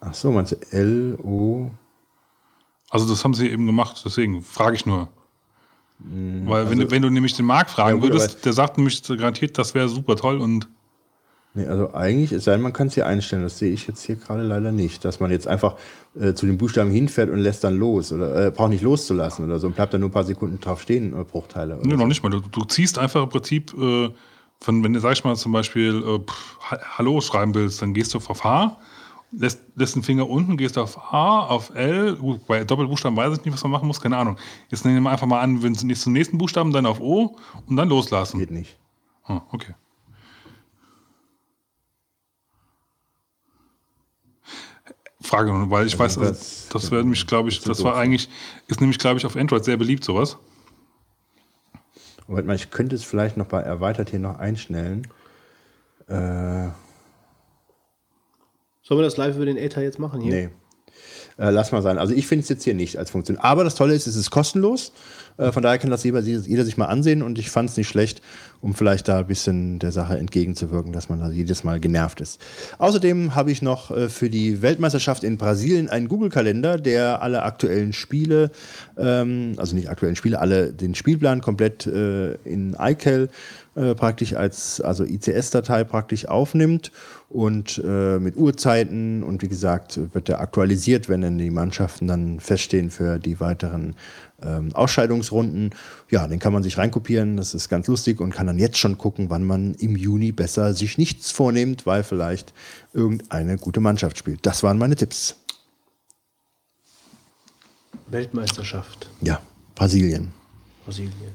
Ach 0.00 0.12
so, 0.12 0.30
meinst 0.30 0.52
du 0.52 0.56
L, 0.72 1.18
O? 1.22 1.70
Also 2.90 3.08
das 3.08 3.24
haben 3.24 3.32
sie 3.32 3.48
eben 3.48 3.64
gemacht, 3.64 4.02
deswegen 4.04 4.42
frage 4.42 4.76
ich 4.76 4.84
nur. 4.84 5.08
Weil 6.00 6.68
wenn, 6.68 6.80
du, 6.80 6.90
wenn 6.90 7.00
du 7.00 7.08
nämlich 7.08 7.34
den 7.34 7.46
Marc 7.46 7.70
fragen 7.70 7.94
also 7.94 8.08
Ja, 8.08 8.12
gut, 8.12 8.20
würdest, 8.20 8.44
der 8.44 8.52
sagt 8.52 8.76
nämlich 8.76 9.02
garantiert, 9.02 9.56
das 9.56 9.74
wäre 9.74 9.88
super 9.88 10.16
toll 10.16 10.38
und 10.38 10.68
Nee, 11.54 11.66
also 11.66 11.92
eigentlich, 11.92 12.32
es 12.32 12.44
sei 12.44 12.52
denn, 12.52 12.62
man 12.62 12.72
kann 12.72 12.86
es 12.86 12.94
hier 12.94 13.06
einstellen. 13.06 13.42
Das 13.42 13.58
sehe 13.58 13.70
ich 13.72 13.86
jetzt 13.86 14.02
hier 14.02 14.16
gerade 14.16 14.42
leider 14.42 14.72
nicht. 14.72 15.04
Dass 15.04 15.20
man 15.20 15.30
jetzt 15.30 15.46
einfach 15.46 15.76
äh, 16.18 16.32
zu 16.32 16.46
den 16.46 16.56
Buchstaben 16.56 16.90
hinfährt 16.90 17.28
und 17.28 17.38
lässt 17.40 17.62
dann 17.62 17.76
los. 17.76 18.10
Oder 18.12 18.46
äh, 18.46 18.50
braucht 18.50 18.70
nicht 18.70 18.82
loszulassen 18.82 19.44
oder 19.44 19.58
so 19.58 19.66
und 19.66 19.74
bleibt 19.76 19.92
dann 19.92 20.00
nur 20.00 20.08
ein 20.08 20.12
paar 20.14 20.24
Sekunden 20.24 20.58
drauf 20.60 20.80
stehen, 20.80 21.12
äh, 21.18 21.24
Bruchteile. 21.24 21.78
Nee, 21.82 21.90
so. 21.90 21.96
noch 21.96 22.06
nicht 22.06 22.22
mal. 22.22 22.30
Du, 22.30 22.40
du 22.40 22.64
ziehst 22.64 22.98
einfach 22.98 23.22
im 23.22 23.28
Prinzip, 23.28 23.74
äh, 23.78 24.08
von, 24.60 24.82
wenn 24.82 24.94
du, 24.94 25.00
sag 25.00 25.12
ich 25.12 25.24
mal, 25.24 25.36
zum 25.36 25.52
Beispiel 25.52 26.02
äh, 26.02 26.18
pff, 26.20 26.58
Ha- 26.70 26.78
Hallo 26.96 27.20
schreiben 27.20 27.54
willst, 27.54 27.82
dann 27.82 27.92
gehst 27.92 28.14
du 28.14 28.18
auf 28.18 28.44
H, 28.44 28.78
lässt, 29.32 29.60
lässt 29.74 29.94
den 29.96 30.02
Finger 30.02 30.30
unten, 30.30 30.56
gehst 30.56 30.78
auf 30.78 31.12
A, 31.12 31.40
auf 31.40 31.74
L, 31.74 32.16
bei 32.46 32.64
Doppelbuchstaben 32.64 33.16
weiß 33.16 33.36
ich 33.38 33.44
nicht, 33.44 33.52
was 33.52 33.62
man 33.62 33.72
machen 33.72 33.88
muss, 33.88 34.00
keine 34.00 34.16
Ahnung. 34.16 34.36
Jetzt 34.70 34.84
nehmen 34.86 35.02
wir 35.02 35.10
einfach 35.10 35.26
mal 35.26 35.40
an, 35.40 35.62
wenn 35.62 35.72
es 35.74 36.00
zum 36.00 36.12
nächsten 36.14 36.38
Buchstaben, 36.38 36.72
dann 36.72 36.86
auf 36.86 37.00
O 37.00 37.36
und 37.66 37.76
dann 37.76 37.88
loslassen. 37.90 38.38
Geht 38.38 38.52
nicht. 38.52 38.78
Ah, 39.24 39.42
okay. 39.52 39.74
Frage, 45.22 45.52
nur, 45.52 45.70
weil 45.70 45.86
ich 45.86 45.98
weiß, 45.98 46.18
also, 46.18 46.30
das- 46.30 46.68
das 46.68 46.90
wäre 46.90 47.02
nämlich, 47.02 47.26
glaube 47.26 47.48
ich, 47.48 47.58
das 47.58 47.64
das 47.78 47.84
war 47.84 47.96
eigentlich, 47.96 48.28
ist 48.66 48.80
nämlich, 48.80 48.98
glaube 48.98 49.18
ich, 49.18 49.26
auf 49.26 49.36
Android 49.36 49.64
sehr 49.64 49.76
beliebt, 49.76 50.04
sowas. 50.04 50.36
Moment 52.28 52.46
mal, 52.46 52.56
ich 52.56 52.70
könnte 52.70 52.94
es 52.96 53.04
vielleicht 53.04 53.36
noch 53.36 53.46
bei 53.46 53.60
erweitert 53.60 54.10
hier 54.10 54.18
noch 54.20 54.38
einstellen. 54.38 55.06
Äh, 56.08 56.68
Sollen 58.84 58.98
wir 59.00 59.04
das 59.04 59.16
live 59.16 59.36
über 59.36 59.46
den 59.46 59.56
Ether 59.56 59.82
jetzt 59.82 59.98
machen 59.98 60.20
hier? 60.20 60.32
nee. 60.34 60.48
Äh, 61.38 61.48
lass 61.50 61.72
mal 61.72 61.80
sein. 61.80 61.96
Also 61.98 62.12
ich 62.12 62.26
finde 62.26 62.42
es 62.42 62.48
jetzt 62.50 62.62
hier 62.62 62.74
nicht 62.74 62.98
als 62.98 63.10
Funktion. 63.10 63.38
Aber 63.38 63.64
das 63.64 63.74
Tolle 63.74 63.94
ist, 63.94 64.06
es 64.06 64.16
ist 64.16 64.30
kostenlos. 64.30 64.92
Äh, 65.38 65.50
von 65.50 65.62
daher 65.62 65.78
kann 65.78 65.88
das 65.90 66.04
jeder, 66.04 66.20
jeder 66.20 66.64
sich 66.66 66.76
mal 66.76 66.86
ansehen 66.86 67.22
und 67.22 67.38
ich 67.38 67.48
fand 67.50 67.70
es 67.70 67.76
nicht 67.78 67.88
schlecht, 67.88 68.20
um 68.62 68.74
vielleicht 68.74 69.08
da 69.08 69.18
ein 69.18 69.26
bisschen 69.26 69.80
der 69.80 69.92
Sache 69.92 70.16
entgegenzuwirken, 70.16 70.92
dass 70.92 71.08
man 71.08 71.18
da 71.18 71.28
jedes 71.28 71.64
Mal 71.64 71.80
genervt 71.80 72.20
ist. 72.20 72.40
Außerdem 72.78 73.34
habe 73.34 73.50
ich 73.50 73.60
noch 73.60 73.90
äh, 73.90 74.08
für 74.08 74.30
die 74.30 74.62
Weltmeisterschaft 74.62 75.24
in 75.24 75.36
Brasilien 75.36 75.90
einen 75.90 76.08
Google-Kalender, 76.08 76.78
der 76.78 77.22
alle 77.22 77.42
aktuellen 77.42 77.92
Spiele, 77.92 78.52
ähm, 78.96 79.54
also 79.56 79.74
nicht 79.74 79.90
aktuellen 79.90 80.16
Spiele, 80.16 80.38
alle 80.38 80.72
den 80.72 80.94
Spielplan 80.94 81.40
komplett 81.40 81.86
äh, 81.86 82.34
in 82.44 82.76
iCal 82.78 83.28
äh, 83.74 83.94
praktisch 83.94 84.34
als 84.34 84.80
also 84.80 85.04
ICS-Datei 85.04 85.82
praktisch 85.84 86.28
aufnimmt 86.28 86.92
und 87.30 87.82
äh, 87.82 88.18
mit 88.18 88.36
Uhrzeiten 88.36 89.22
und 89.22 89.42
wie 89.42 89.48
gesagt 89.48 89.98
wird 90.12 90.28
er 90.28 90.40
aktualisiert, 90.40 91.08
wenn 91.08 91.22
dann 91.22 91.38
die 91.38 91.50
Mannschaften 91.50 92.06
dann 92.06 92.38
feststehen 92.38 92.90
für 92.90 93.18
die 93.18 93.40
weiteren 93.40 93.96
ähm, 94.44 94.74
Ausscheidungsrunden. 94.74 95.70
Ja, 96.10 96.26
den 96.26 96.38
kann 96.38 96.52
man 96.52 96.62
sich 96.62 96.78
reinkopieren, 96.78 97.36
das 97.36 97.54
ist 97.54 97.68
ganz 97.68 97.86
lustig 97.86 98.20
und 98.20 98.34
kann 98.34 98.46
dann 98.46 98.58
jetzt 98.58 98.78
schon 98.78 98.98
gucken, 98.98 99.30
wann 99.30 99.44
man 99.44 99.74
im 99.74 99.96
Juni 99.96 100.32
besser 100.32 100.74
sich 100.74 100.98
nichts 100.98 101.30
vornimmt, 101.30 101.86
weil 101.86 102.04
vielleicht 102.04 102.52
irgendeine 102.92 103.58
gute 103.58 103.80
Mannschaft 103.80 104.18
spielt. 104.18 104.44
Das 104.46 104.62
waren 104.62 104.78
meine 104.78 104.96
Tipps. 104.96 105.36
Weltmeisterschaft. 108.08 109.08
Ja, 109.20 109.40
Brasilien. 109.74 110.32
Brasilien. 110.84 111.32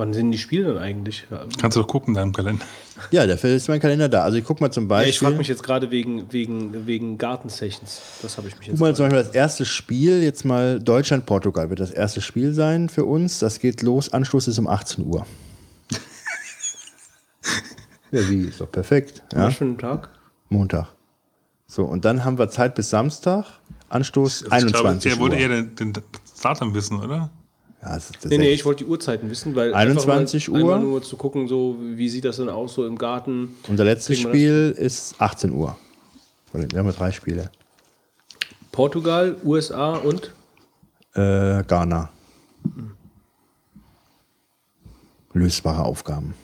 Wann 0.00 0.14
sind 0.14 0.30
die 0.30 0.38
Spiele 0.38 0.72
dann 0.72 0.78
eigentlich? 0.78 1.26
Ja, 1.30 1.44
Kannst 1.60 1.76
du 1.76 1.82
doch 1.82 1.86
gucken 1.86 2.14
in 2.14 2.14
deinem 2.14 2.32
Kalender. 2.32 2.64
Ja, 3.10 3.26
dafür 3.26 3.50
ist 3.50 3.68
mein 3.68 3.80
Kalender 3.80 4.08
da. 4.08 4.22
Also 4.22 4.38
ich 4.38 4.44
guck 4.44 4.58
mal 4.62 4.70
zum 4.70 4.88
Beispiel. 4.88 5.10
ich 5.10 5.18
frage 5.18 5.36
mich 5.36 5.48
jetzt 5.48 5.62
gerade 5.62 5.90
wegen, 5.90 6.32
wegen, 6.32 6.86
wegen 6.86 7.18
Gartensessions. 7.18 8.00
Das 8.22 8.38
habe 8.38 8.48
ich 8.48 8.56
mich 8.56 8.68
jetzt. 8.68 8.78
Guck 8.78 8.88
mal 8.88 8.96
zum 8.96 9.10
Beispiel 9.10 9.22
das 9.22 9.34
erste 9.34 9.66
Spiel, 9.66 10.22
jetzt 10.22 10.46
mal 10.46 10.80
Deutschland-Portugal 10.80 11.68
wird 11.68 11.80
das 11.80 11.90
erste 11.90 12.22
Spiel 12.22 12.54
sein 12.54 12.88
für 12.88 13.04
uns. 13.04 13.40
Das 13.40 13.58
geht 13.58 13.82
los, 13.82 14.10
Anschluss 14.10 14.48
ist 14.48 14.58
um 14.58 14.68
18 14.68 15.04
Uhr. 15.04 15.26
ja, 18.10 18.26
wie, 18.30 18.44
ist 18.44 18.62
doch 18.62 18.72
perfekt. 18.72 19.22
Ja? 19.34 19.48
Ein 19.48 19.76
Tag? 19.76 20.08
Montag. 20.48 20.86
So, 21.66 21.84
und 21.84 22.06
dann 22.06 22.24
haben 22.24 22.38
wir 22.38 22.48
Zeit 22.48 22.74
bis 22.74 22.88
Samstag. 22.88 23.44
Anstoß 23.90 24.46
Also 24.48 24.66
ich 24.66 24.72
glaube, 24.72 24.88
21 24.88 25.12
der 25.12 25.20
wollte 25.20 25.36
Uhr. 25.36 25.42
eher 25.42 25.48
den, 25.50 25.74
den 25.74 25.92
Datum 26.42 26.72
wissen, 26.72 27.00
oder? 27.00 27.28
Ja, 27.82 27.94
das 27.94 28.10
Nee, 28.26 28.36
nee, 28.38 28.52
ich 28.52 28.64
wollte 28.66 28.84
die 28.84 28.90
Uhrzeiten 28.90 29.30
wissen, 29.30 29.54
weil 29.56 29.72
21 29.72 30.48
einfach 30.48 30.60
mal, 30.60 30.64
Uhr. 30.64 30.78
Nur 30.80 31.02
zu 31.02 31.16
gucken, 31.16 31.48
so 31.48 31.76
wie 31.80 32.08
sieht 32.10 32.24
das 32.26 32.36
denn 32.36 32.48
aus 32.50 32.74
so 32.74 32.86
im 32.86 32.98
Garten. 32.98 33.56
Unser 33.68 33.84
letztes 33.84 34.18
Spiel 34.18 34.74
ist 34.76 35.14
18 35.18 35.50
Uhr. 35.52 35.76
Wir 36.52 36.78
haben 36.78 36.86
ja 36.86 36.92
drei 36.92 37.10
Spiele. 37.12 37.50
Portugal, 38.72 39.36
USA 39.44 39.94
und 39.96 40.32
Äh, 41.14 41.62
Ghana. 41.64 42.10
Lösbare 45.32 45.84
Aufgaben. 45.84 46.34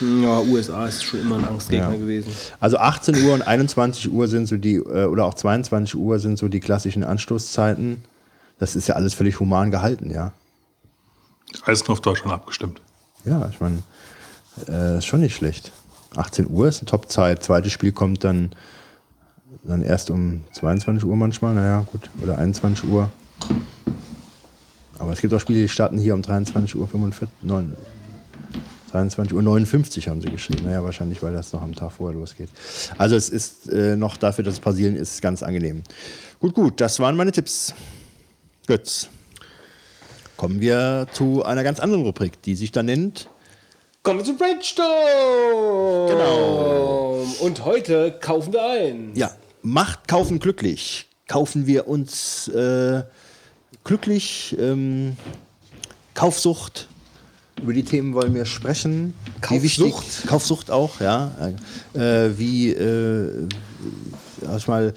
ja, 0.00 0.40
USA 0.40 0.86
ist 0.88 1.04
schon 1.04 1.20
immer 1.20 1.36
ein 1.38 1.44
Angstgegner 1.44 1.92
Ja. 1.92 1.96
gewesen. 1.96 2.32
Also 2.60 2.76
18 2.78 3.24
Uhr 3.24 3.34
und 3.34 3.42
21 3.42 4.10
Uhr 4.10 4.26
sind 4.28 4.46
so 4.46 4.56
die, 4.56 4.74
äh, 4.76 5.04
oder 5.06 5.24
auch 5.24 5.34
22 5.34 5.94
Uhr 5.96 6.18
sind 6.18 6.38
so 6.38 6.48
die 6.48 6.60
klassischen 6.60 7.04
Anstoßzeiten. 7.04 8.04
Das 8.64 8.74
ist 8.74 8.88
ja 8.88 8.94
alles 8.94 9.12
völlig 9.12 9.40
human 9.40 9.70
gehalten, 9.70 10.10
ja. 10.10 10.32
Alles 11.64 11.86
nur 11.86 11.90
auf 11.90 12.00
Deutschland 12.00 12.32
abgestimmt. 12.32 12.80
Ja, 13.26 13.46
ich 13.50 13.60
meine, 13.60 13.82
äh, 14.66 14.96
ist 14.96 15.04
schon 15.04 15.20
nicht 15.20 15.36
schlecht. 15.36 15.70
18 16.16 16.48
Uhr 16.48 16.66
ist 16.66 16.80
eine 16.80 16.86
Top-Zeit. 16.86 17.42
Zweites 17.42 17.72
Spiel 17.72 17.92
kommt 17.92 18.24
dann, 18.24 18.52
dann 19.64 19.82
erst 19.82 20.08
um 20.08 20.44
22 20.54 21.04
Uhr 21.04 21.14
manchmal, 21.14 21.52
naja, 21.52 21.84
gut, 21.92 22.08
oder 22.22 22.38
21 22.38 22.88
Uhr. 22.88 23.10
Aber 24.98 25.12
es 25.12 25.20
gibt 25.20 25.34
auch 25.34 25.40
Spiele, 25.40 25.60
die 25.60 25.68
starten 25.68 25.98
hier 25.98 26.14
um 26.14 26.22
23 26.22 26.74
Uhr 26.74 26.88
45, 26.88 27.28
9, 27.42 27.76
23 28.92 29.34
Uhr 29.34 29.42
59 29.42 30.08
haben 30.08 30.22
sie 30.22 30.30
geschrieben. 30.30 30.64
Naja, 30.64 30.82
wahrscheinlich, 30.82 31.22
weil 31.22 31.34
das 31.34 31.52
noch 31.52 31.60
am 31.60 31.74
Tag 31.74 31.92
vorher 31.92 32.18
losgeht. 32.18 32.48
Also 32.96 33.14
es 33.14 33.28
ist 33.28 33.68
äh, 33.68 33.94
noch 33.94 34.16
dafür, 34.16 34.42
dass 34.42 34.54
es 34.54 34.60
Brasilien 34.60 34.96
ist, 34.96 35.20
ganz 35.20 35.42
angenehm. 35.42 35.82
Gut, 36.40 36.54
gut, 36.54 36.80
das 36.80 36.98
waren 36.98 37.14
meine 37.14 37.30
Tipps. 37.30 37.74
Götz. 38.66 39.08
Kommen 40.36 40.60
wir 40.60 41.06
zu 41.12 41.44
einer 41.44 41.62
ganz 41.62 41.80
anderen 41.80 42.04
Rubrik, 42.04 42.42
die 42.42 42.56
sich 42.56 42.72
da 42.72 42.82
nennt 42.82 43.28
Kommen 44.02 44.18
wir 44.18 44.24
zum 44.26 44.36
Brainstorm! 44.36 46.08
Genau. 46.08 47.26
Und 47.40 47.64
heute 47.64 48.12
kaufen 48.20 48.52
wir 48.52 48.62
ein. 48.62 49.12
Ja, 49.14 49.30
Macht 49.66 50.08
kaufen 50.08 50.40
glücklich. 50.40 51.06
Kaufen 51.26 51.66
wir 51.66 51.88
uns 51.88 52.48
äh, 52.48 53.02
glücklich. 53.82 54.54
Ähm, 54.60 55.16
Kaufsucht. 56.12 56.86
Über 57.62 57.72
die 57.72 57.82
Themen 57.82 58.12
wollen 58.12 58.34
wir 58.34 58.44
sprechen. 58.44 59.14
Kaufsucht? 59.40 60.26
Kaufsucht 60.26 60.70
auch, 60.70 61.00
ja. 61.00 61.32
Äh, 61.94 62.36
wie 62.36 62.72
äh, 62.72 63.48
erstmal 64.42 64.94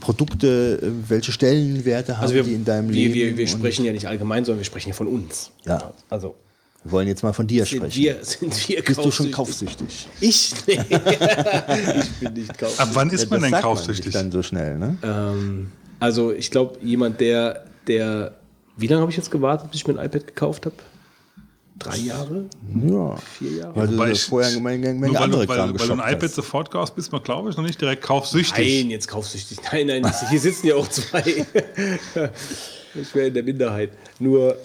Produkte, 0.00 0.78
äh, 0.82 1.08
welche 1.10 1.32
Stellenwerte 1.32 2.16
haben 2.16 2.22
Also 2.22 2.34
wir, 2.34 2.42
die 2.42 2.54
in 2.54 2.64
deinem 2.64 2.88
wir, 2.88 2.94
Leben? 2.94 3.14
wir, 3.14 3.36
wir 3.38 3.46
sprechen 3.48 3.84
ja 3.84 3.92
nicht 3.92 4.06
allgemein, 4.06 4.44
sondern 4.44 4.60
wir 4.60 4.64
sprechen 4.64 4.88
ja 4.90 4.94
von 4.94 5.06
uns. 5.08 5.50
Ja. 5.66 5.92
Also 6.08 6.36
wir 6.82 6.92
wollen 6.92 7.08
jetzt 7.08 7.22
mal 7.22 7.32
von 7.34 7.46
dir 7.46 7.66
sind 7.66 7.78
sprechen. 7.78 7.94
wir, 8.02 8.16
sind 8.24 8.68
wir 8.68 8.82
Bist 8.82 9.04
du 9.04 9.10
schon 9.10 9.30
kaufsüchtig? 9.30 10.08
Ich? 10.20 10.52
Nee. 10.66 10.78
ich 12.00 12.10
bin 12.20 12.32
nicht 12.32 12.56
kaufsüchtig. 12.58 12.80
Ab 12.80 12.88
wann 12.94 13.10
ist 13.10 13.22
Ja, 13.24 13.28
man 13.30 13.40
das 13.40 13.42
denn 13.42 13.50
sagt 13.50 13.62
kaufsüchtig? 13.62 14.06
nicht 14.06 14.14
dann 14.16 14.32
so 14.32 14.42
schnell, 14.42 14.78
ne? 14.78 14.96
Ähm, 15.02 15.72
also 15.98 16.32
ich 16.32 16.50
glaube, 16.50 16.78
jemand, 16.82 17.20
der, 17.20 17.64
der, 17.86 18.34
wie 18.78 18.86
lange 18.86 19.02
habe 19.02 19.10
ich 19.10 19.16
jetzt 19.18 19.30
gewartet, 19.30 19.70
bis 19.70 19.80
ich 19.82 19.86
mir 19.86 19.98
ein 19.98 20.06
iPad 20.06 20.26
gekauft 20.26 20.64
habe? 20.66 20.74
Drei 21.80 21.96
Jahre? 21.96 22.44
Ja. 22.84 23.16
Vier 23.38 23.50
Jahre? 23.52 23.74
Weil 23.74 23.88
du 23.88 24.12
ich- 24.12 24.22
vorher 24.24 24.50
eine 24.50 24.60
Menge, 24.60 24.92
Menge 24.94 25.14
weil, 25.14 25.22
andere 25.22 25.48
weil, 25.48 25.56
Kram 25.56 25.78
weil 25.80 25.86
du 25.88 25.92
ein 25.94 25.98
iPad 26.12 26.22
hast. 26.24 26.34
sofort 26.34 26.70
kaufst, 26.70 26.94
bist 26.94 27.10
man, 27.10 27.22
glaube 27.22 27.50
ich, 27.50 27.56
noch 27.56 27.64
nicht 27.64 27.80
direkt 27.80 28.02
kaufsüchtig. 28.02 28.82
Nein, 28.82 28.90
jetzt 28.90 29.08
kaufsüchtig. 29.08 29.58
Nein, 29.72 29.86
nein, 29.86 30.12
hier 30.28 30.38
sitzen 30.40 30.66
ja 30.68 30.74
auch 30.76 30.86
zwei. 30.88 31.22
ich 32.94 33.14
wäre 33.14 33.28
in 33.28 33.34
der 33.34 33.42
Minderheit. 33.42 33.92
Nur, 34.18 34.56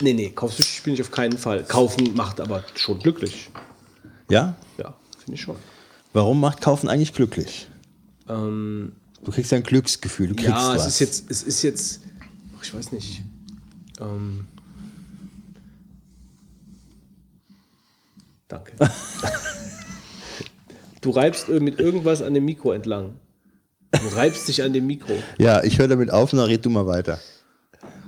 nee, 0.00 0.12
nee, 0.12 0.30
kaufsüchtig 0.30 0.82
bin 0.82 0.94
ich 0.94 1.00
auf 1.00 1.10
keinen 1.10 1.38
Fall. 1.38 1.64
Kaufen 1.64 2.14
macht 2.14 2.40
aber 2.40 2.62
schon 2.74 2.98
glücklich. 2.98 3.50
Ja? 4.30 4.56
Ja, 4.78 4.94
finde 5.24 5.34
ich 5.34 5.40
schon. 5.40 5.56
Warum 6.12 6.40
macht 6.40 6.60
Kaufen 6.60 6.88
eigentlich 6.88 7.12
glücklich? 7.14 7.68
Ähm, 8.28 8.92
Du 9.24 9.32
kriegst 9.32 9.52
ein 9.52 9.62
Glücksgefühl, 9.64 10.28
du 10.28 10.34
kriegst 10.34 10.50
ja, 10.50 10.74
was. 10.74 10.82
es 10.82 10.86
ist 10.94 10.98
jetzt, 11.00 11.30
es 11.30 11.42
ist 11.42 11.62
jetzt, 11.62 12.00
ach, 12.56 12.62
ich 12.62 12.72
weiß 12.74 12.92
nicht. 12.92 13.22
Ähm, 14.00 14.46
danke. 18.48 18.72
du 21.00 21.10
reibst 21.10 21.48
äh, 21.48 21.60
mit 21.60 21.80
irgendwas 21.80 22.22
an 22.22 22.34
dem 22.34 22.44
Mikro 22.44 22.72
entlang. 22.72 23.14
Du 23.92 24.16
reibst 24.16 24.48
dich 24.48 24.62
an 24.62 24.72
dem 24.72 24.86
Mikro. 24.86 25.14
ja, 25.38 25.62
ich 25.62 25.78
höre 25.78 25.88
damit 25.88 26.10
auf 26.10 26.32
und 26.32 26.38
dann 26.38 26.48
red 26.48 26.64
du 26.64 26.70
mal 26.70 26.86
weiter. 26.86 27.18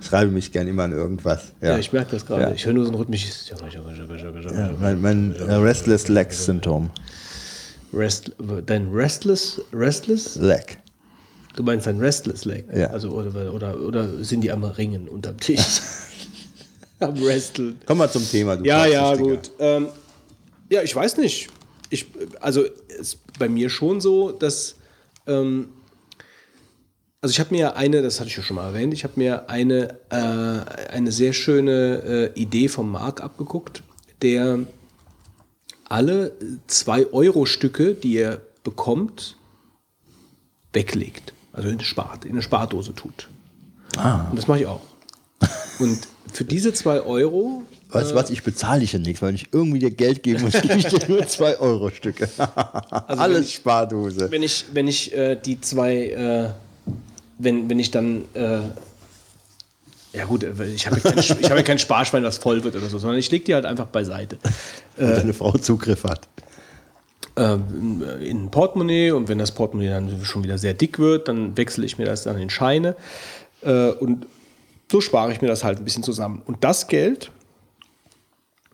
Schreibe 0.00 0.30
mich 0.30 0.52
gern 0.52 0.68
immer 0.68 0.84
an 0.84 0.92
irgendwas. 0.92 1.52
Ja, 1.60 1.70
Ja, 1.70 1.78
ich 1.78 1.92
merke 1.92 2.12
das 2.12 2.24
gerade. 2.24 2.42
Ja. 2.42 2.52
Ich 2.52 2.64
höre 2.66 2.72
nur 2.72 2.84
so 2.84 2.92
ein 2.92 2.94
rhythmisches. 2.94 3.48
Ja, 3.48 4.70
mein 4.80 5.00
mein 5.00 5.34
äh, 5.34 5.54
Restless 5.54 6.08
Legs 6.08 6.44
Syndrom. 6.44 6.90
Rest, 7.92 8.32
dein 8.66 8.92
Restless, 8.92 9.60
Restless? 9.72 10.36
Leg. 10.36 10.78
Du 11.56 11.62
meinst 11.62 11.86
dein 11.86 11.98
Restless 11.98 12.44
Leg? 12.44 12.66
Ja. 12.74 12.88
Also, 12.88 13.10
oder, 13.10 13.52
oder, 13.52 13.80
oder 13.80 14.22
sind 14.22 14.42
die 14.42 14.52
am 14.52 14.62
Ringen 14.62 15.08
unterm 15.08 15.38
Tisch? 15.38 15.80
am 17.00 17.20
Wresteln. 17.20 17.80
Komm 17.86 17.98
mal 17.98 18.10
zum 18.10 18.28
Thema. 18.28 18.56
Du 18.56 18.64
Ja, 18.64 18.86
ja, 18.86 19.14
gut. 19.16 19.50
Ähm, 19.58 19.88
ja, 20.70 20.82
ich 20.82 20.94
weiß 20.94 21.16
nicht. 21.18 21.48
Ich, 21.90 22.06
also 22.40 22.64
ist 23.00 23.18
bei 23.38 23.48
mir 23.48 23.70
schon 23.70 24.00
so, 24.00 24.30
dass 24.30 24.76
ähm, 25.26 25.68
also 27.20 27.32
ich 27.32 27.40
habe 27.40 27.54
mir 27.54 27.76
eine, 27.76 28.02
das 28.02 28.20
hatte 28.20 28.30
ich 28.30 28.36
ja 28.36 28.42
schon 28.42 28.56
mal 28.56 28.68
erwähnt, 28.68 28.94
ich 28.94 29.02
habe 29.02 29.14
mir 29.16 29.48
eine, 29.48 29.98
äh, 30.10 30.92
eine 30.92 31.10
sehr 31.10 31.32
schöne 31.32 32.32
äh, 32.36 32.40
Idee 32.40 32.68
vom 32.68 32.92
Marc 32.92 33.20
abgeguckt, 33.20 33.82
der 34.22 34.60
alle 35.88 36.32
2-Euro-Stücke, 36.68 37.94
die 37.94 38.18
er 38.18 38.40
bekommt, 38.62 39.36
weglegt. 40.72 41.32
Also 41.52 41.68
in 41.68 41.74
eine, 41.74 41.84
Spart, 41.84 42.24
in 42.24 42.32
eine 42.32 42.42
Spardose 42.42 42.94
tut. 42.94 43.28
Ah. 43.96 44.28
Und 44.30 44.36
das 44.36 44.46
mache 44.46 44.60
ich 44.60 44.66
auch. 44.66 44.82
Und 45.80 46.06
für 46.32 46.44
diese 46.44 46.72
2 46.72 47.00
Euro 47.00 47.64
Weißt 47.90 48.10
du 48.10 48.14
was, 48.14 48.28
ich 48.30 48.42
bezahle 48.42 48.80
dich 48.80 48.92
ja 48.92 48.98
nichts, 48.98 49.22
weil 49.22 49.34
ich 49.34 49.46
irgendwie 49.52 49.78
dir 49.78 49.90
Geld 49.90 50.22
geben 50.22 50.42
muss, 50.42 50.52
gebe 50.52 50.74
ich 50.74 50.86
dir 50.86 51.00
nur 51.08 51.26
2 51.26 51.58
Euro 51.58 51.90
Stücke. 51.90 52.28
wenn 52.36 52.46
Alles 53.18 53.46
ich- 53.46 53.54
Spardose. 53.56 54.30
wenn 54.30 54.42
ich, 54.42 54.66
wenn 54.72 54.86
ich 54.88 55.14
äh, 55.16 55.36
die 55.36 55.60
zwei, 55.60 55.94
äh, 56.08 56.48
wenn, 57.38 57.70
wenn 57.70 57.78
ich 57.78 57.90
dann, 57.90 58.24
äh, 58.34 58.58
ja 60.12 60.24
gut, 60.26 60.42
äh, 60.42 60.52
ich 60.74 60.86
habe 60.86 60.96
ja 61.02 61.10
kein, 61.10 61.18
ich 61.18 61.30
habe 61.30 61.56
ja 61.56 61.62
kein 61.62 61.78
Sparschwein, 61.78 62.22
das 62.22 62.38
voll 62.38 62.62
wird 62.64 62.76
oder 62.76 62.88
so, 62.88 62.98
sondern 62.98 63.18
ich 63.18 63.30
lege 63.30 63.44
die 63.44 63.54
halt 63.54 63.64
einfach 63.64 63.86
beiseite. 63.86 64.36
Und 64.98 65.08
deine 65.10 65.32
Frau 65.32 65.52
Zugriff 65.52 66.04
hat. 66.04 66.28
Ähm, 67.36 68.02
in 68.20 68.44
ein 68.46 68.50
Portemonnaie 68.50 69.12
und 69.12 69.28
wenn 69.28 69.38
das 69.38 69.52
Portemonnaie 69.52 69.90
dann 69.90 70.24
schon 70.24 70.42
wieder 70.42 70.58
sehr 70.58 70.74
dick 70.74 70.98
wird, 70.98 71.28
dann 71.28 71.56
wechsle 71.56 71.86
ich 71.86 71.96
mir 71.96 72.04
das 72.04 72.24
dann 72.24 72.36
in 72.36 72.50
Scheine 72.50 72.96
äh, 73.62 73.90
und 73.90 74.26
so 74.90 75.00
spare 75.00 75.30
ich 75.32 75.40
mir 75.40 75.46
das 75.46 75.62
halt 75.62 75.78
ein 75.78 75.84
bisschen 75.84 76.02
zusammen. 76.02 76.42
Und 76.46 76.64
das 76.64 76.88
Geld, 76.88 77.30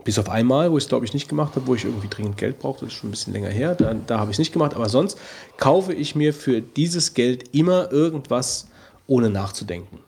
bis 0.04 0.18
auf 0.18 0.28
einmal, 0.28 0.70
wo 0.70 0.78
ich 0.78 0.84
es 0.84 0.88
glaube 0.88 1.04
ich 1.04 1.14
nicht 1.14 1.28
gemacht 1.28 1.56
habe, 1.56 1.66
wo 1.66 1.74
ich 1.74 1.84
irgendwie 1.84 2.08
dringend 2.08 2.36
Geld 2.36 2.58
brauchte, 2.58 2.84
das 2.84 2.92
ist 2.92 3.00
schon 3.00 3.08
ein 3.08 3.12
bisschen 3.12 3.32
länger 3.32 3.48
her, 3.48 3.74
da, 3.74 3.94
da 3.94 4.18
habe 4.18 4.30
ich 4.30 4.36
es 4.36 4.38
nicht 4.38 4.52
gemacht, 4.52 4.74
aber 4.74 4.88
sonst 4.88 5.18
kaufe 5.56 5.92
ich 5.92 6.14
mir 6.14 6.34
für 6.34 6.60
dieses 6.60 7.14
Geld 7.14 7.54
immer 7.54 7.90
irgendwas 7.90 8.68
ohne 9.06 9.30
nachzudenken. 9.30 9.98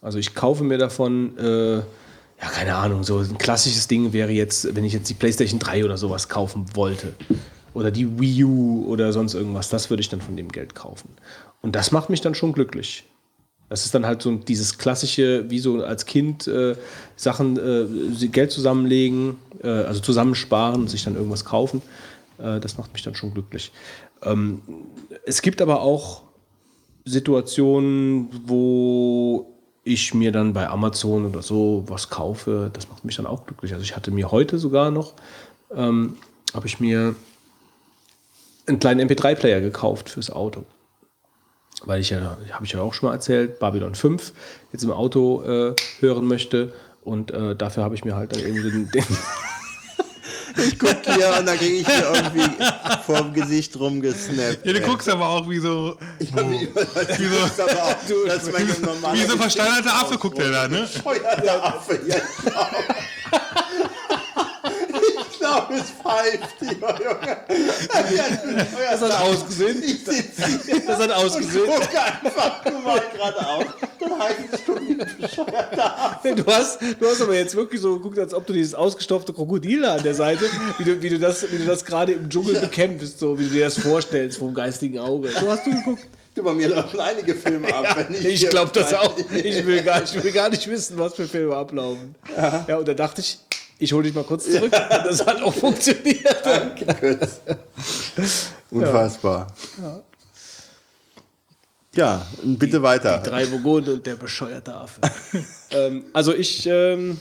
Also 0.00 0.18
ich 0.18 0.34
kaufe 0.34 0.64
mir 0.64 0.78
davon, 0.78 1.38
äh, 1.38 1.76
ja, 1.76 2.48
keine 2.52 2.74
Ahnung, 2.74 3.04
so 3.04 3.18
ein 3.18 3.38
klassisches 3.38 3.86
Ding 3.86 4.12
wäre 4.12 4.32
jetzt, 4.32 4.74
wenn 4.74 4.84
ich 4.84 4.92
jetzt 4.92 5.08
die 5.08 5.14
PlayStation 5.14 5.60
3 5.60 5.84
oder 5.84 5.96
sowas 5.96 6.28
kaufen 6.28 6.66
wollte. 6.74 7.14
Oder 7.72 7.90
die 7.90 8.18
Wii 8.18 8.44
U 8.44 8.84
oder 8.88 9.12
sonst 9.12 9.34
irgendwas, 9.34 9.68
das 9.68 9.88
würde 9.88 10.00
ich 10.00 10.08
dann 10.08 10.20
von 10.20 10.36
dem 10.36 10.48
Geld 10.48 10.74
kaufen. 10.74 11.08
Und 11.62 11.76
das 11.76 11.92
macht 11.92 12.10
mich 12.10 12.20
dann 12.20 12.34
schon 12.34 12.52
glücklich. 12.52 13.04
Das 13.72 13.86
ist 13.86 13.94
dann 13.94 14.04
halt 14.04 14.20
so 14.20 14.34
dieses 14.34 14.76
klassische, 14.76 15.48
wie 15.48 15.58
so 15.58 15.82
als 15.82 16.04
Kind 16.04 16.46
äh, 16.46 16.76
Sachen, 17.16 17.56
äh, 17.56 18.26
Geld 18.26 18.50
zusammenlegen, 18.50 19.38
äh, 19.62 19.68
also 19.68 20.00
zusammensparen 20.00 20.82
und 20.82 20.90
sich 20.90 21.04
dann 21.04 21.16
irgendwas 21.16 21.46
kaufen. 21.46 21.80
Äh, 22.36 22.60
das 22.60 22.76
macht 22.76 22.92
mich 22.92 23.02
dann 23.02 23.14
schon 23.14 23.32
glücklich. 23.32 23.72
Ähm, 24.22 24.60
es 25.24 25.40
gibt 25.40 25.62
aber 25.62 25.80
auch 25.80 26.20
Situationen, 27.06 28.28
wo 28.44 29.50
ich 29.84 30.12
mir 30.12 30.32
dann 30.32 30.52
bei 30.52 30.68
Amazon 30.68 31.24
oder 31.24 31.40
so 31.40 31.84
was 31.86 32.10
kaufe, 32.10 32.70
das 32.74 32.90
macht 32.90 33.06
mich 33.06 33.16
dann 33.16 33.24
auch 33.24 33.46
glücklich. 33.46 33.72
Also 33.72 33.84
ich 33.84 33.96
hatte 33.96 34.10
mir 34.10 34.30
heute 34.30 34.58
sogar 34.58 34.90
noch, 34.90 35.14
ähm, 35.74 36.18
habe 36.52 36.66
ich 36.66 36.78
mir 36.78 37.14
einen 38.66 38.80
kleinen 38.80 39.08
MP3-Player 39.08 39.62
gekauft 39.62 40.10
fürs 40.10 40.30
Auto. 40.30 40.66
Weil 41.84 42.00
ich 42.00 42.10
ja, 42.10 42.36
habe 42.52 42.64
ich 42.64 42.72
ja 42.72 42.80
auch 42.80 42.94
schon 42.94 43.08
mal 43.08 43.14
erzählt, 43.14 43.58
Babylon 43.58 43.94
5 43.94 44.32
jetzt 44.72 44.84
im 44.84 44.90
Auto 44.90 45.42
äh, 45.42 45.74
hören 46.00 46.26
möchte. 46.26 46.72
Und 47.02 47.32
äh, 47.32 47.56
dafür 47.56 47.82
habe 47.82 47.94
ich 47.94 48.04
mir 48.04 48.14
halt 48.14 48.32
dann 48.32 48.40
irgendwie 48.40 48.70
den, 48.70 48.90
den 48.90 49.04
Ich 50.56 50.78
guck 50.78 50.96
hier 51.04 51.34
und 51.38 51.46
dann 51.46 51.56
kriege 51.56 51.76
ich 51.76 51.86
hier 51.86 52.12
irgendwie 52.14 52.48
vorm 53.06 53.32
Gesicht 53.32 53.78
rumgesnappt. 53.78 54.66
Ja, 54.66 54.72
du 54.72 54.80
ey. 54.80 54.86
guckst 54.86 55.08
aber 55.08 55.26
auch 55.26 55.48
wie 55.48 55.58
so, 55.58 55.96
wie 56.18 56.26
so, 56.26 56.36
aber 57.62 57.84
auch, 57.84 57.96
das 58.26 58.42
ist 58.42 58.52
mein 58.52 58.68
normaler 58.82 59.14
wie 59.14 59.24
so 59.24 59.36
versteinerter 59.36 59.94
Affe 59.94 60.18
guckt 60.18 60.38
er 60.38 60.50
da, 60.50 60.68
ne? 60.68 60.86
Affe. 61.62 62.00
Ja, 62.06 62.16
ich 62.16 62.52
ich 65.52 65.68
glaub, 65.68 65.70
es 65.70 65.90
pfeift 65.90 66.54
hier, 66.60 66.72
Junge. 66.72 67.36
Das 68.90 69.00
hat 69.00 69.20
ausgesehen. 69.22 69.82
Ich 69.82 70.04
sitze 70.04 70.46
hier 70.66 70.80
Das 70.86 70.98
hat 70.98 71.06
und 71.06 71.12
ausgesehen. 71.12 71.66
gucke 71.66 72.00
einfach 72.02 72.64
nur 72.70 72.80
mal 72.80 73.02
geradeaus. 73.12 73.64
Dann 74.00 74.18
heißt 74.18 74.38
es 74.52 74.60
schon 74.64 74.88
wie 74.88 75.00
Affe. 75.80 76.34
Du 76.34 76.46
hast, 76.46 76.78
du 76.80 77.06
hast 77.08 77.20
aber 77.22 77.34
jetzt 77.34 77.54
wirklich 77.54 77.80
so 77.80 77.94
geguckt, 77.96 78.18
als 78.18 78.34
ob 78.34 78.46
du 78.46 78.52
dieses 78.52 78.74
ausgestopfte 78.74 79.32
Krokodil 79.32 79.84
an 79.84 80.02
der 80.02 80.14
Seite, 80.14 80.44
wie 80.78 80.84
du, 80.84 81.02
wie 81.02 81.08
du 81.10 81.18
das, 81.18 81.50
wie 81.50 81.58
du 81.58 81.64
das 81.64 81.84
gerade 81.84 82.12
im 82.12 82.28
Dschungel 82.28 82.58
bekämpfst, 82.60 83.18
so 83.18 83.38
wie 83.38 83.44
du 83.44 83.50
dir 83.50 83.64
das 83.66 83.78
vorstellst 83.78 84.38
vom 84.38 84.54
geistigen 84.54 84.98
Auge. 84.98 85.30
So 85.30 85.50
hast 85.50 85.66
du 85.66 85.70
geguckt. 85.70 86.02
Du, 86.34 86.42
bei 86.42 86.54
mir 86.54 86.68
laufen 86.68 86.98
einige 86.98 87.34
Filme 87.34 87.72
ab. 87.74 87.94
wenn 88.08 88.14
Ich 88.14 88.40
hier- 88.40 88.48
glaube 88.48 88.70
das 88.72 88.94
auch. 88.94 89.14
Ich 89.18 89.66
will, 89.66 89.82
gar, 89.82 90.02
ich 90.02 90.22
will 90.24 90.32
gar 90.32 90.48
nicht 90.48 90.66
wissen, 90.68 90.98
was 90.98 91.14
für 91.14 91.28
Filme 91.28 91.54
ablaufen. 91.54 92.14
Ja, 92.66 92.78
und 92.78 92.88
da 92.88 92.94
dachte 92.94 93.20
ich, 93.20 93.38
ich 93.82 93.92
hole 93.92 94.04
dich 94.04 94.14
mal 94.14 94.24
kurz 94.24 94.44
zurück. 94.44 94.70
Das 94.70 95.26
hat 95.26 95.42
auch 95.42 95.52
funktioniert. 95.52 96.36
Unfassbar. 98.70 99.48
Ja, 101.94 102.24
und 102.42 102.58
bitte 102.58 102.82
weiter. 102.82 103.18
Drei 103.18 103.44
Burgunden 103.46 103.94
und 103.94 104.06
der 104.06 104.14
bescheuerte 104.14 104.74
Affe. 104.74 105.00
ähm, 105.70 106.04
also 106.12 106.32
ich, 106.32 106.66
ähm, 106.66 107.18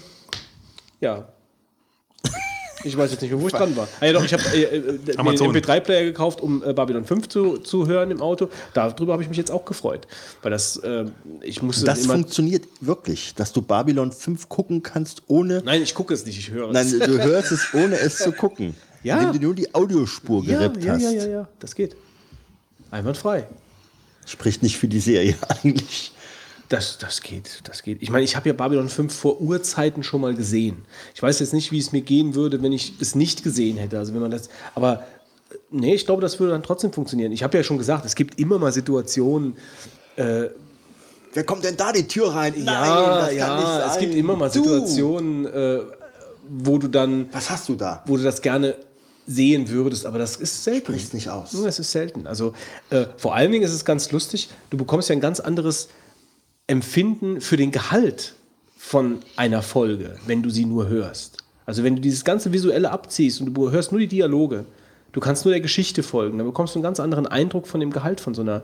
ja. 1.00 1.28
Ich 2.84 2.98
weiß 2.98 3.12
jetzt 3.12 3.22
nicht 3.22 3.32
mehr, 3.32 3.42
wo 3.42 3.48
ich 3.48 3.54
dran 3.54 3.76
war. 3.76 3.88
Ah, 4.00 4.06
ja, 4.06 4.14
doch, 4.14 4.24
ich 4.24 4.34
habe 4.34 4.44
äh, 4.54 4.64
äh, 4.64 4.80
mir 4.80 4.90
einen 4.90 5.20
Amazon. 5.20 5.56
MP3-Player 5.56 6.04
gekauft, 6.04 6.42
um 6.42 6.64
äh, 6.64 6.74
Babylon 6.74 7.06
5 7.06 7.28
zu, 7.30 7.58
zu 7.58 7.88
hören 7.88 8.12
im 8.12 8.22
Auto. 8.22 8.50
Darüber 8.74 9.14
habe 9.14 9.24
ich 9.24 9.30
mich 9.30 9.38
jetzt 9.38 9.52
auch 9.52 9.66
gefreut. 9.66 10.08
Weil 10.42 10.52
das, 10.52 10.80
ähm, 10.84 11.12
ich 11.42 11.62
musste 11.62 11.86
Das 11.86 12.04
immer. 12.04 12.14
funktioniert 12.14 12.66
wirklich, 12.80 13.36
dass 13.36 13.54
du 13.54 13.62
Babylon 13.62 14.12
5 14.12 14.50
gucken 14.50 14.84
kannst, 14.84 15.24
ohne. 15.28 15.62
Nein, 15.66 15.82
ich 15.82 15.94
gucke 15.94 16.14
es 16.14 16.26
nicht, 16.26 16.38
ich 16.38 16.52
höre 16.52 16.72
Nein, 16.72 16.88
es. 16.88 17.00
du 17.00 17.24
hörst 17.24 17.52
es, 17.52 17.74
ohne 17.74 17.98
es 18.00 18.18
zu 18.18 18.32
gucken. 18.32 18.76
Ja. 19.04 19.20
Indem 19.20 19.42
du 19.42 19.48
nur 19.48 19.56
die 19.56 19.74
Audiospur 19.74 20.44
ja, 20.44 20.60
gerippt 20.60 20.84
ja, 20.84 20.94
hast. 20.94 21.02
ja, 21.02 21.10
ja, 21.12 21.26
ja, 21.28 21.48
das 21.58 21.74
geht. 21.74 21.96
Einwandfrei. 22.92 23.48
Spricht 24.28 24.62
nicht 24.62 24.78
für 24.78 24.88
die 24.88 25.00
Serie 25.00 25.36
eigentlich. 25.64 26.12
Das, 26.72 26.98
das 26.98 27.22
geht, 27.22 27.62
das 27.66 27.84
geht. 27.84 28.02
Ich 28.02 28.10
meine, 28.10 28.24
ich 28.24 28.36
habe 28.36 28.48
ja 28.50 28.54
Babylon 28.54 28.88
5 28.88 29.14
vor 29.14 29.42
Urzeiten 29.42 30.04
schon 30.04 30.22
mal 30.22 30.34
gesehen. 30.34 30.86
Ich 31.14 31.22
weiß 31.22 31.40
jetzt 31.40 31.54
nicht, 31.54 31.72
wie 31.72 31.80
es 31.80 31.92
mir 31.92 32.02
gehen 32.02 32.34
würde, 32.34 32.62
wenn 32.64 32.72
ich 32.72 32.94
es 33.02 33.14
nicht 33.16 33.44
gesehen 33.44 33.78
hätte. 33.78 33.98
Also 33.98 34.14
wenn 34.14 34.22
man 34.22 34.32
das, 34.32 34.50
aber 34.74 35.04
äh, 35.52 35.56
nee, 35.70 35.96
ich 35.96 36.06
glaube, 36.06 36.22
das 36.22 36.40
würde 36.40 36.54
dann 36.54 36.64
trotzdem 36.64 36.94
funktionieren. 36.94 37.32
Ich 37.32 37.44
habe 37.44 37.58
ja 37.58 37.64
schon 37.64 37.78
gesagt, 37.78 38.06
es 38.06 38.16
gibt 38.16 38.40
immer 38.40 38.58
mal 38.58 38.72
Situationen, 38.72 39.56
Wer 41.34 41.44
kommt 41.46 41.64
denn 41.64 41.78
da 41.78 41.92
die 41.92 42.08
Tür 42.08 42.34
rein? 42.34 42.54
Nein, 42.58 42.66
ja, 42.66 43.30
ja, 43.30 43.88
es 43.92 43.98
gibt 43.98 44.14
immer 44.16 44.36
mal 44.36 44.52
Situationen, 44.52 45.46
äh, 45.46 45.80
wo 46.50 46.78
du 46.78 46.88
dann, 46.88 47.30
Was 47.32 47.50
hast 47.50 47.70
du 47.70 47.76
da? 47.76 48.04
wo 48.06 48.18
du 48.18 48.24
das 48.24 48.42
gerne 48.42 48.76
sehen 49.28 49.70
würdest, 49.70 50.06
aber 50.06 50.18
das 50.18 50.36
ist 50.36 50.64
selten. 50.64 50.92
Sprich's 50.92 51.14
nicht 51.14 51.30
aus. 51.30 51.54
Ja, 51.54 51.64
Das 51.64 51.80
ist 51.80 51.92
selten. 51.92 52.28
Also 52.28 52.54
äh, 52.90 53.06
vor 53.18 53.36
allen 53.36 53.52
Dingen 53.52 53.64
ist 53.64 53.74
es 53.74 53.86
ganz 53.86 54.12
lustig, 54.12 54.50
du 54.70 54.78
bekommst 54.78 55.10
ja 55.10 55.16
ein 55.16 55.22
ganz 55.22 55.40
anderes 55.40 55.88
Empfinden 56.68 57.42
für 57.42 57.58
den 57.58 57.72
Gehalt 57.72 58.36
von 58.78 59.20
einer 59.36 59.62
Folge, 59.62 60.16
wenn 60.26 60.42
du 60.42 60.50
sie 60.50 60.66
nur 60.66 60.88
hörst. 60.88 61.38
Also 61.66 61.84
wenn 61.84 61.96
du 61.96 62.02
dieses 62.02 62.24
ganze 62.24 62.52
Visuelle 62.52 62.92
abziehst 62.92 63.42
und 63.42 63.54
du 63.54 63.72
hörst 63.72 63.92
nur 63.92 64.00
die 64.00 64.08
Dialoge, 64.08 64.66
du 65.12 65.20
kannst 65.20 65.46
nur 65.46 65.54
der 65.54 65.62
Geschichte 65.62 66.04
folgen, 66.04 66.38
dann 66.38 66.48
bekommst 66.48 66.76
du 66.76 66.80
einen 66.80 66.84
ganz 66.84 67.00
anderen 67.00 67.28
Eindruck 67.28 67.68
von 67.68 67.80
dem 67.80 67.92
Gehalt 67.92 68.20
von 68.20 68.34
so 68.34 68.42
einer 68.42 68.64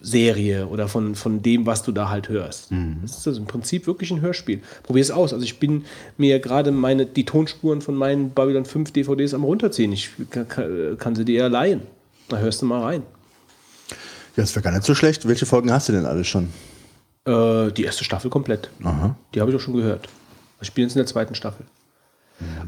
Serie 0.00 0.68
oder 0.68 0.88
von, 0.88 1.14
von 1.14 1.42
dem, 1.42 1.66
was 1.66 1.82
du 1.82 1.92
da 1.92 2.08
halt 2.08 2.28
hörst. 2.28 2.70
Das 3.02 3.18
ist 3.18 3.26
also 3.26 3.40
im 3.40 3.46
Prinzip 3.46 3.86
wirklich 3.86 4.10
ein 4.10 4.20
Hörspiel. 4.20 4.60
Probier 4.82 5.02
es 5.02 5.10
aus. 5.10 5.32
Also 5.32 5.44
ich 5.44 5.58
bin 5.58 5.84
mir 6.16 6.38
gerade 6.38 6.70
meine, 6.70 7.06
die 7.06 7.24
Tonspuren 7.24 7.80
von 7.80 7.94
meinen 7.94 8.30
Babylon 8.30 8.64
5 8.64 8.92
DVDs 8.92 9.34
am 9.34 9.44
runterziehen. 9.44 9.92
Ich 9.92 10.10
kann, 10.30 10.96
kann, 10.98 11.14
sie 11.16 11.24
dir 11.24 11.40
ja 11.40 11.46
leihen. 11.48 11.82
Da 12.28 12.38
hörst 12.38 12.62
du 12.62 12.66
mal 12.66 12.82
rein. 12.82 13.02
Ja, 14.36 14.42
das 14.42 14.54
wäre 14.54 14.62
gar 14.62 14.72
nicht 14.72 14.84
so 14.84 14.94
schlecht. 14.94 15.26
Welche 15.26 15.46
Folgen 15.46 15.72
hast 15.72 15.88
du 15.88 15.92
denn 15.92 16.06
alle 16.06 16.24
schon? 16.24 16.50
Äh, 17.26 17.72
die 17.72 17.84
erste 17.84 18.04
Staffel 18.04 18.30
komplett. 18.30 18.70
Die 19.34 19.40
habe 19.40 19.50
ich 19.50 19.56
auch 19.56 19.60
schon 19.60 19.74
gehört. 19.74 20.08
Ich 20.60 20.68
spiele 20.68 20.86
jetzt 20.86 20.94
in 20.94 21.00
der 21.00 21.06
zweiten 21.06 21.34
Staffel. 21.34 21.66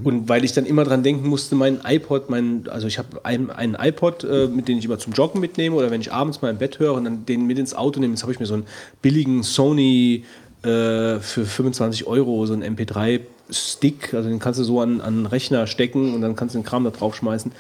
Und 0.03 0.29
weil 0.29 0.45
ich 0.45 0.53
dann 0.53 0.65
immer 0.65 0.85
dran 0.85 1.03
denken 1.03 1.29
musste, 1.29 1.55
mein 1.55 1.81
iPod, 1.85 2.31
mein, 2.31 2.67
also 2.71 2.87
ich 2.87 2.99
habe 2.99 3.25
einen, 3.25 3.51
einen 3.51 3.75
iPod, 3.75 4.25
äh, 4.25 4.47
mit 4.47 4.67
dem 4.67 4.79
ich 4.79 4.87
immer 4.87 4.99
zum 4.99 5.13
Joggen 5.13 5.41
mitnehme 5.41 5.77
oder 5.77 5.91
wenn 5.91 6.01
ich 6.01 6.11
abends 6.11 6.41
mal 6.41 6.51
im 6.51 6.57
Bett 6.57 6.79
höre 6.79 6.95
und 6.95 7.05
dann 7.05 7.27
den 7.27 7.47
mit 7.47 7.59
ins 7.59 7.75
Auto 7.75 8.01
nehme. 8.01 8.15
Jetzt 8.15 8.23
habe 8.23 8.33
ich 8.33 8.41
mir 8.41 8.47
so 8.47 8.55
einen 8.55 8.67
billigen 9.03 9.43
Sony 9.43 10.25
äh, 10.63 11.19
für 11.21 11.45
25 11.45 12.07
Euro, 12.07 12.47
so 12.47 12.55
einen 12.55 12.77
MP3-Stick, 12.77 14.15
also 14.15 14.31
den 14.31 14.39
kannst 14.39 14.59
du 14.59 14.65
so 14.65 14.81
an, 14.81 15.03
an 15.03 15.15
einen 15.15 15.27
Rechner 15.27 15.67
stecken 15.67 16.15
und 16.15 16.23
dann 16.23 16.35
kannst 16.35 16.55
du 16.55 16.59
den 16.61 16.65
Kram 16.65 16.85
da 16.85 16.91
drauf 16.91 17.15
schmeißen. 17.15 17.53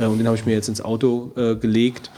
Äh, 0.00 0.06
und 0.06 0.18
den 0.18 0.26
habe 0.26 0.36
ich 0.36 0.44
mir 0.44 0.54
jetzt 0.54 0.68
ins 0.68 0.80
Auto 0.80 1.30
äh, 1.36 1.54
gelegt. 1.54 2.10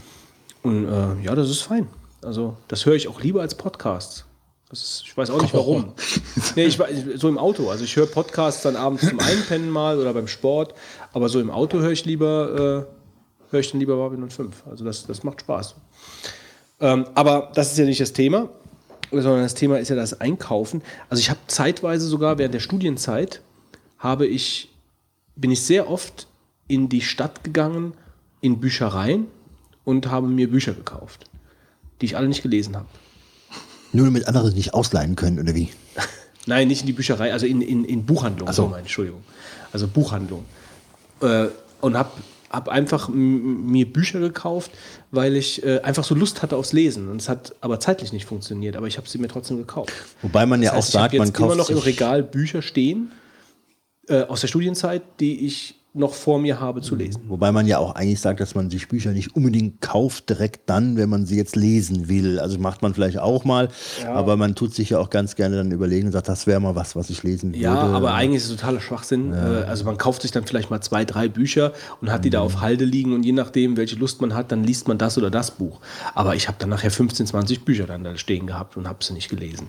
Und 0.63 0.87
äh, 0.87 1.23
ja, 1.23 1.35
das 1.35 1.51
ist 1.51 1.61
fein. 1.61 1.87
Also 2.25 2.57
das 2.69 2.87
höre 2.87 2.95
ich 2.95 3.09
auch 3.09 3.21
lieber 3.21 3.41
als 3.43 3.55
Podcasts. 3.55 4.25
Ist, 4.73 5.03
ich 5.05 5.17
weiß 5.17 5.31
auch 5.31 5.41
nicht 5.43 5.55
warum. 5.55 5.93
Nee, 6.57 6.65
ich, 6.65 6.79
war- 6.79 6.89
so 7.17 7.29
im 7.29 7.39
Auto. 7.39 7.69
Also 7.71 7.85
ich 7.85 7.95
höre 7.97 8.07
Podcasts 8.07 8.63
dann 8.63 8.77
abends 8.77 9.07
zum 9.09 9.21
Einpennen 9.21 9.71
mal 9.71 9.99
oder 9.99 10.13
beim 10.15 10.27
Sport. 10.29 10.75
Aber 11.13 11.29
so 11.29 11.41
im 11.41 11.51
Auto 11.51 11.79
höre 11.79 11.91
ich 11.93 12.05
lieber, 12.05 12.87
äh, 12.89 13.51
höre 13.53 13.61
ich 13.61 13.71
dann 13.71 13.81
lieber 13.81 13.97
Babylon 13.97 14.31
5. 14.31 14.65
Also 14.69 14.85
das, 14.85 15.07
das 15.07 15.23
macht 15.23 15.43
Spaß. 15.43 15.75
Ähm, 16.81 17.07
aber 17.15 17.51
das 17.55 17.73
ist 17.73 17.79
ja 17.79 17.85
nicht 17.85 18.01
das 18.01 18.13
Thema, 18.13 18.49
sondern 19.13 19.43
das 19.43 19.55
Thema 19.55 19.79
ist 19.79 19.91
ja 19.91 19.97
das 19.97 20.21
Einkaufen. 20.21 20.83
Also 21.09 21.21
ich 21.21 21.31
habe 21.31 21.39
zeitweise 21.47 22.07
sogar 22.07 22.39
während 22.39 22.55
der 22.55 22.61
Studienzeit 22.61 23.43
habe 23.99 24.27
ich, 24.27 24.71
bin 25.37 25.51
ich 25.53 25.63
sehr 25.65 25.89
oft 25.89 26.27
in 26.67 26.89
die 26.89 27.01
Stadt 27.01 27.45
gegangen, 27.45 27.95
in 28.41 28.59
Büchereien 28.61 29.27
und 29.85 30.11
habe 30.11 30.27
mir 30.27 30.51
Bücher 30.51 30.73
gekauft, 30.73 31.25
die 32.05 32.11
ich 32.11 32.17
alle 32.19 32.29
nicht 32.29 32.43
gelesen 32.43 32.77
habe. 32.77 32.87
Nur 33.95 34.05
damit 34.05 34.29
andere 34.29 34.53
nicht 34.53 34.75
ausleihen 34.75 35.17
können, 35.17 35.39
oder 35.39 35.55
wie? 35.55 35.71
Nein, 36.47 36.69
nicht 36.69 36.83
in 36.83 36.87
die 36.87 36.93
Bücherei, 36.93 37.33
also 37.33 37.47
in, 37.47 37.63
in, 37.63 37.87
in 37.87 38.05
Buchhandlung, 38.05 38.53
so. 38.53 38.67
meine 38.67 38.83
Entschuldigung. 38.83 39.25
Also 39.73 39.89
Buchhandlung. 39.89 40.45
Äh, 41.23 41.47
und 41.81 41.97
habe 41.97 42.11
hab 42.51 42.69
einfach 42.69 43.09
mir 43.09 43.91
Bücher 43.91 44.21
gekauft, 44.21 44.71
weil 45.11 45.35
ich 45.35 45.65
äh, 45.65 45.81
einfach 45.81 46.05
so 46.05 46.15
Lust 46.15 46.43
hatte 46.43 46.57
aufs 46.59 46.75
Lesen. 46.75 47.09
Und 47.09 47.23
es 47.23 47.31
hat 47.31 47.55
aber 47.63 47.81
zeitlich 47.81 48.13
nicht 48.13 48.27
funktioniert, 48.27 48.77
aber 48.77 48.87
ich 48.87 48.99
habe 48.99 49.09
sie 49.09 49.17
mir 49.17 49.29
trotzdem 49.29 49.57
gekauft. 49.57 49.93
Wobei 50.21 50.45
man 50.45 50.63
ja 50.63 50.75
Das 50.75 50.87
heißt, 50.87 50.97
auch 50.97 51.01
sagt, 51.01 51.15
man 51.15 51.29
jetzt 51.29 51.39
immer 51.39 51.49
kauft 51.49 51.59
noch 51.59 51.71
im 51.71 51.79
Regal 51.79 52.23
Bücher 52.23 52.61
stehen 52.61 53.13
äh, 54.09 54.25
aus 54.25 54.43
der 54.43 54.49
Studienzeit, 54.49 55.03
die 55.21 55.47
ich 55.47 55.77
noch 55.97 56.13
vor 56.15 56.41
mir 56.41 56.59
habe 56.59 56.83
zu 56.83 56.97
lesen. 56.97 57.21
Wobei 57.29 57.53
man 57.53 57.67
ja 57.69 57.79
auch 57.79 57.95
eigentlich 57.95 58.21
sagt, 58.21 58.41
dass 58.41 58.57
man 58.57 58.69
sich 58.69 58.89
Bücher 58.89 59.13
nicht 59.13 59.37
unbedingt 59.37 59.81
kauft 59.81 60.29
direkt 60.29 60.69
dann, 60.69 60.97
wenn 60.97 61.09
man 61.09 61.25
sie 61.25 61.37
jetzt 61.37 61.55
lesen 61.55 62.09
will. 62.09 62.41
Also 62.41 62.59
macht 62.59 62.83
man 62.83 62.95
vielleicht 62.95 63.19
auch 63.19 63.45
mal, 63.45 63.69
aber 64.07 64.37
man 64.37 64.57
tut 64.57 64.75
sich 64.75 64.91
ja 64.91 64.99
auch 64.99 65.09
ganz 65.09 65.37
gerne 65.37 65.57
dann 65.57 65.71
überlegen 65.71 66.07
und 66.07 66.13
sagt, 66.13 66.29
das 66.29 66.49
wäre 66.49 66.59
mal 66.59 66.75
was, 66.75 66.97
was 66.97 67.11
ich 67.11 67.23
lesen 67.23 67.51
würde. 67.53 67.61
Ja, 67.63 67.75
aber 67.75 68.13
eigentlich 68.15 68.43
ist 68.43 68.51
es 68.51 68.57
totaler 68.57 68.81
Schwachsinn. 68.81 69.33
Äh, 69.33 69.37
Also 69.69 69.85
man 69.85 69.97
kauft 69.97 70.23
sich 70.23 70.33
dann 70.33 70.45
vielleicht 70.47 70.69
mal 70.69 70.81
zwei, 70.81 71.05
drei 71.05 71.29
Bücher 71.29 71.73
und 72.01 72.11
hat 72.11 72.25
die 72.25 72.31
da 72.31 72.41
auf 72.41 72.61
Halde 72.61 72.85
liegen 72.85 73.13
und 73.13 73.25
je 73.25 73.31
nachdem, 73.33 73.77
welche 73.77 73.95
Lust 73.95 74.21
man 74.21 74.35
hat, 74.35 74.51
dann 74.51 74.65
liest 74.65 74.89
man 74.89 74.99
das 74.99 75.17
oder 75.17 75.31
das 75.31 75.53
Buch. 75.53 75.79
Aber 76.15 76.35
ich 76.35 76.49
habe 76.49 76.57
dann 76.59 76.71
nachher 76.71 76.91
15, 76.91 77.27
20 77.29 77.65
Bücher 77.65 77.87
dann 77.87 78.03
da 78.03 78.17
stehen 78.17 78.49
gehabt 78.49 78.77
und 78.77 78.89
habe 78.89 79.05
sie 79.05 79.13
nicht 79.13 79.29
gelesen. 79.29 79.69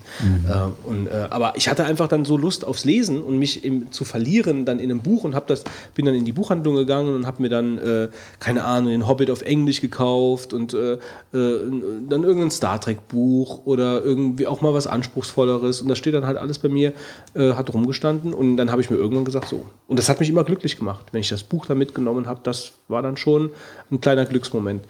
Äh, 0.50 0.88
und, 0.88 1.06
äh, 1.06 1.28
aber 1.30 1.54
ich 1.56 1.70
hatte 1.70 1.86
einfach 1.86 2.08
dann 2.08 2.26
so 2.26 2.36
Lust 2.36 2.66
aufs 2.66 2.84
Lesen 2.84 3.22
und 3.22 3.38
mich 3.38 3.64
im, 3.64 3.92
zu 3.92 4.06
verlieren 4.06 4.66
dann 4.66 4.80
in 4.80 4.90
einem 4.90 5.02
Buch 5.02 5.24
und 5.24 5.36
habe 5.36 5.46
das, 5.48 5.64
bin 5.94 6.06
dann 6.08 6.15
in 6.16 6.26
die 6.26 6.32
Buchhandlung 6.32 6.76
gegangen 6.76 7.14
und 7.16 7.28
habe 7.28 7.42
mir 7.42 7.50
dann, 7.50 7.78
äh, 7.78 8.10
keine 8.40 8.64
Ahnung, 8.64 8.90
den 8.90 9.08
Hobbit 9.08 9.30
auf 9.30 9.42
Englisch 9.42 9.82
gekauft 9.82 10.54
und 10.54 10.74
äh, 10.74 10.94
äh, 10.94 11.00
dann 11.34 12.24
irgendein 12.24 12.52
Star 12.52 12.80
Trek 12.80 13.08
Buch 13.08 13.66
oder 13.66 14.04
irgendwie 14.04 14.48
auch 14.48 14.62
mal 14.62 14.74
was 14.74 14.88
Anspruchsvolleres 14.88 15.82
und 15.82 15.88
das 15.88 15.98
steht 15.98 16.14
dann 16.14 16.26
halt 16.26 16.38
alles 16.38 16.60
bei 16.60 16.70
mir, 16.70 16.94
äh, 17.34 17.54
hat 17.54 17.74
rumgestanden 17.74 18.34
und 18.34 18.58
dann 18.58 18.72
habe 18.72 18.82
ich 18.82 18.90
mir 18.90 18.98
irgendwann 18.98 19.26
gesagt, 19.26 19.50
so. 19.50 19.66
Und 19.88 20.00
das 20.00 20.10
hat 20.10 20.20
mich 20.20 20.30
immer 20.30 20.44
glücklich 20.44 20.78
gemacht, 20.78 21.08
wenn 21.12 21.22
ich 21.22 21.30
das 21.30 21.44
Buch 21.44 21.66
da 21.66 21.76
mitgenommen 21.76 22.28
habe, 22.28 22.40
das 22.44 22.74
war 22.88 23.02
dann 23.02 23.18
schon 23.18 23.52
ein 23.92 24.02
kleiner 24.02 24.26
Glücksmoment. 24.26 24.86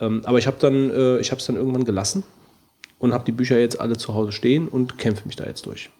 Ähm, 0.00 0.22
aber 0.24 0.38
ich 0.38 0.46
habe 0.46 0.56
dann, 0.60 0.90
äh, 0.90 1.18
ich 1.18 1.30
habe 1.30 1.40
es 1.40 1.46
dann 1.46 1.56
irgendwann 1.56 1.84
gelassen 1.84 2.24
und 2.98 3.12
habe 3.12 3.24
die 3.24 3.32
Bücher 3.32 3.58
jetzt 3.58 3.80
alle 3.80 3.96
zu 3.96 4.14
Hause 4.14 4.32
stehen 4.32 4.68
und 4.68 4.98
kämpfe 4.98 5.26
mich 5.26 5.36
da 5.36 5.44
jetzt 5.44 5.66
durch. 5.66 5.90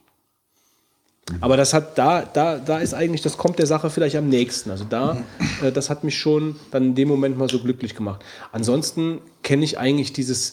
Aber 1.40 1.56
das 1.56 1.72
hat 1.72 1.96
da, 1.96 2.22
da, 2.22 2.58
da 2.58 2.78
ist 2.78 2.92
eigentlich, 2.92 3.22
das 3.22 3.38
kommt 3.38 3.58
der 3.58 3.66
Sache 3.66 3.88
vielleicht 3.88 4.16
am 4.16 4.28
nächsten. 4.28 4.70
Also 4.70 4.84
da, 4.84 5.22
äh, 5.62 5.72
das 5.72 5.88
hat 5.88 6.04
mich 6.04 6.18
schon 6.18 6.56
dann 6.70 6.84
in 6.84 6.94
dem 6.94 7.08
Moment 7.08 7.38
mal 7.38 7.48
so 7.48 7.60
glücklich 7.60 7.94
gemacht. 7.94 8.22
Ansonsten 8.52 9.20
kenne 9.42 9.64
ich 9.64 9.78
eigentlich 9.78 10.12
dieses, 10.12 10.52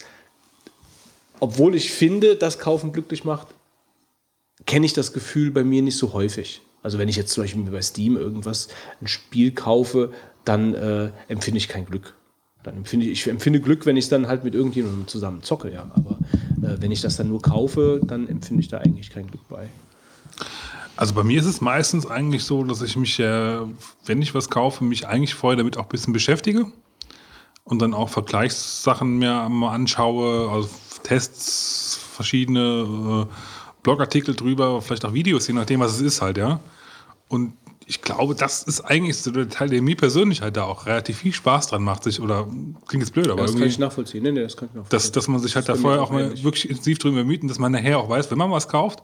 obwohl 1.40 1.76
ich 1.76 1.92
finde, 1.92 2.36
dass 2.36 2.58
Kaufen 2.58 2.94
glücklich 2.94 3.26
macht, 3.26 3.48
kenne 4.66 4.86
ich 4.86 4.94
das 4.94 5.12
Gefühl 5.12 5.52
bei 5.52 5.64
mir 5.64 5.82
nicht 5.82 5.98
so 5.98 6.14
häufig. 6.14 6.62
Also 6.84 6.98
wenn 6.98 7.10
ich 7.10 7.16
jetzt 7.16 7.34
zum 7.34 7.44
Beispiel 7.44 7.64
bei 7.64 7.82
Steam 7.82 8.16
irgendwas, 8.16 8.70
ein 9.02 9.08
Spiel 9.08 9.52
kaufe, 9.52 10.14
dann 10.46 10.74
äh, 10.74 11.12
empfinde 11.28 11.58
ich 11.58 11.68
kein 11.68 11.86
Glück. 11.86 12.16
Dann 12.64 12.78
empfinde 12.78 13.08
ich, 13.08 13.12
ich 13.14 13.28
empfinde 13.28 13.60
Glück, 13.60 13.86
wenn 13.86 13.98
ich 13.98 14.06
es 14.06 14.10
dann 14.10 14.28
halt 14.28 14.44
mit 14.44 14.56
irgendjemandem 14.56 15.08
zusammen 15.08 15.44
zocke, 15.44 15.72
ja. 15.72 15.90
Aber 15.94 16.18
äh, 16.62 16.80
wenn 16.80 16.92
ich 16.92 17.02
das 17.02 17.18
dann 17.18 17.28
nur 17.28 17.42
kaufe, 17.42 18.00
dann 18.04 18.28
empfinde 18.28 18.62
ich 18.62 18.70
da 18.70 18.78
eigentlich 18.78 19.10
kein 19.10 19.28
Glück 19.28 19.48
bei. 19.50 19.70
Also 20.96 21.14
bei 21.14 21.24
mir 21.24 21.40
ist 21.40 21.48
es 21.48 21.62
meistens 21.62 22.06
eigentlich 22.06 22.44
so, 22.44 22.64
dass 22.64 22.82
ich 22.82 22.96
mich, 22.96 23.20
äh, 23.20 23.60
wenn 24.06 24.22
ich 24.22 24.36
was 24.36 24.50
kaufe, 24.50 24.84
mich 24.84 25.08
eigentlich 25.08 25.34
vorher 25.34 25.58
damit 25.58 25.78
auch 25.78 25.84
ein 25.84 25.90
bisschen 25.90 26.14
beschäftige 26.14 26.72
und 27.64 27.82
dann 27.82 27.94
auch 27.94 28.10
Vergleichssachen 28.10 29.18
mir 29.18 29.50
mal 29.50 29.74
anschaue, 29.74 30.52
also 30.52 30.70
Tests, 31.04 32.00
verschiedene 32.16 33.28
äh, 33.30 33.34
Blogartikel 33.84 34.36
drüber, 34.36 34.82
vielleicht 34.82 35.06
auch 35.06 35.14
Videos, 35.14 35.48
je 35.48 35.54
nachdem, 35.54 35.80
was 35.80 35.94
es 35.94 36.02
ist 36.02 36.22
halt, 36.22 36.38
ja. 36.38 36.60
Und 37.28 37.54
ich 37.88 38.02
glaube, 38.02 38.36
das 38.36 38.64
ist 38.64 38.82
eigentlich 38.82 39.18
so 39.18 39.32
der 39.32 39.50
Teil, 39.50 39.70
der 39.70 39.82
mir 39.82 39.96
persönlich 39.96 40.42
halt 40.42 40.56
da 40.56 40.64
auch 40.64 40.86
relativ 40.86 41.18
viel 41.18 41.34
Spaß 41.34 41.68
dran 41.68 41.84
macht, 41.84 42.04
sich, 42.04 42.22
oder 42.22 42.48
klingt 42.88 43.04
jetzt 43.04 43.14
blöd, 43.14 43.28
aber 43.28 43.42
Ja, 43.42 43.48
das 43.48 43.56
kann 43.56 43.68
ich 43.68 43.80
nachvollziehen. 43.80 44.24
Nee, 44.24 44.32
nee, 44.32 44.42
das 44.42 44.56
kann 44.56 44.70
ich 44.70 44.76
nachvollziehen. 44.76 44.98
dass, 44.98 45.12
dass 45.12 45.28
man 45.28 45.40
sich 45.40 45.56
halt 45.56 45.68
da 45.68 45.76
vorher 45.76 46.02
auch 46.02 46.12
mal 46.12 46.32
wirklich 46.44 46.70
intensiv 46.70 47.00
drüber 47.00 47.18
bemüht 47.18 47.42
und 47.42 47.48
dass 47.48 47.60
man 47.60 47.72
nachher 47.72 47.98
auch 47.98 48.08
weiß, 48.08 48.30
wenn 48.32 48.38
man 48.38 48.52
was 48.52 48.68
kauft, 48.68 49.02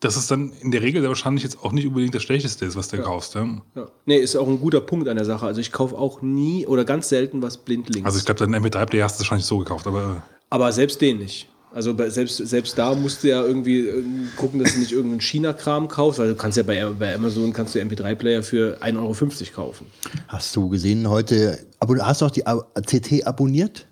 dass 0.00 0.16
es 0.16 0.26
dann 0.26 0.52
in 0.60 0.70
der 0.70 0.82
Regel 0.82 1.06
wahrscheinlich 1.06 1.44
jetzt 1.44 1.62
auch 1.62 1.72
nicht 1.72 1.86
unbedingt 1.86 2.14
das 2.14 2.22
Schlechteste 2.22 2.64
ist, 2.64 2.74
was 2.74 2.88
du 2.88 2.98
kaufst. 2.98 3.34
Ja. 3.34 3.46
ja. 3.76 3.88
Nee, 4.06 4.16
ist 4.16 4.34
auch 4.34 4.48
ein 4.48 4.58
guter 4.58 4.80
Punkt 4.80 5.08
an 5.08 5.16
der 5.16 5.26
Sache. 5.26 5.46
Also 5.46 5.60
ich 5.60 5.72
kaufe 5.72 5.96
auch 5.96 6.22
nie 6.22 6.66
oder 6.66 6.84
ganz 6.84 7.10
selten 7.10 7.42
was 7.42 7.58
blindlings. 7.58 8.06
Also 8.06 8.18
ich 8.18 8.24
glaube, 8.24 8.40
deinen 8.40 8.64
MP3-Player 8.64 9.04
hast 9.04 9.16
du 9.16 9.20
wahrscheinlich 9.20 9.46
so 9.46 9.58
gekauft, 9.58 9.86
aber 9.86 10.22
Aber 10.48 10.72
selbst 10.72 11.00
den 11.00 11.18
nicht. 11.18 11.48
Also 11.72 11.94
bei, 11.94 12.10
selbst, 12.10 12.38
selbst 12.38 12.76
da 12.78 12.94
musst 12.94 13.22
du 13.22 13.28
ja 13.28 13.44
irgendwie 13.44 13.86
äh, 13.86 14.02
gucken, 14.36 14.58
dass 14.58 14.72
du 14.72 14.80
nicht 14.80 14.90
irgendeinen 14.90 15.20
China-Kram 15.20 15.86
kaufst, 15.86 16.18
weil 16.18 16.28
du 16.28 16.34
kannst 16.34 16.56
ja 16.56 16.64
bei, 16.64 16.84
bei 16.98 17.14
Amazon 17.14 17.52
kannst 17.52 17.74
du 17.74 17.78
MP3-Player 17.78 18.42
für 18.42 18.78
1,50 18.82 18.96
Euro 18.96 19.14
kaufen. 19.54 19.86
Hast 20.26 20.56
du 20.56 20.68
gesehen 20.68 21.08
heute, 21.08 21.64
hast 22.00 22.22
du 22.22 22.26
auch 22.26 22.30
die 22.30 22.42
CT 22.42 23.24
abonniert? 23.26 23.86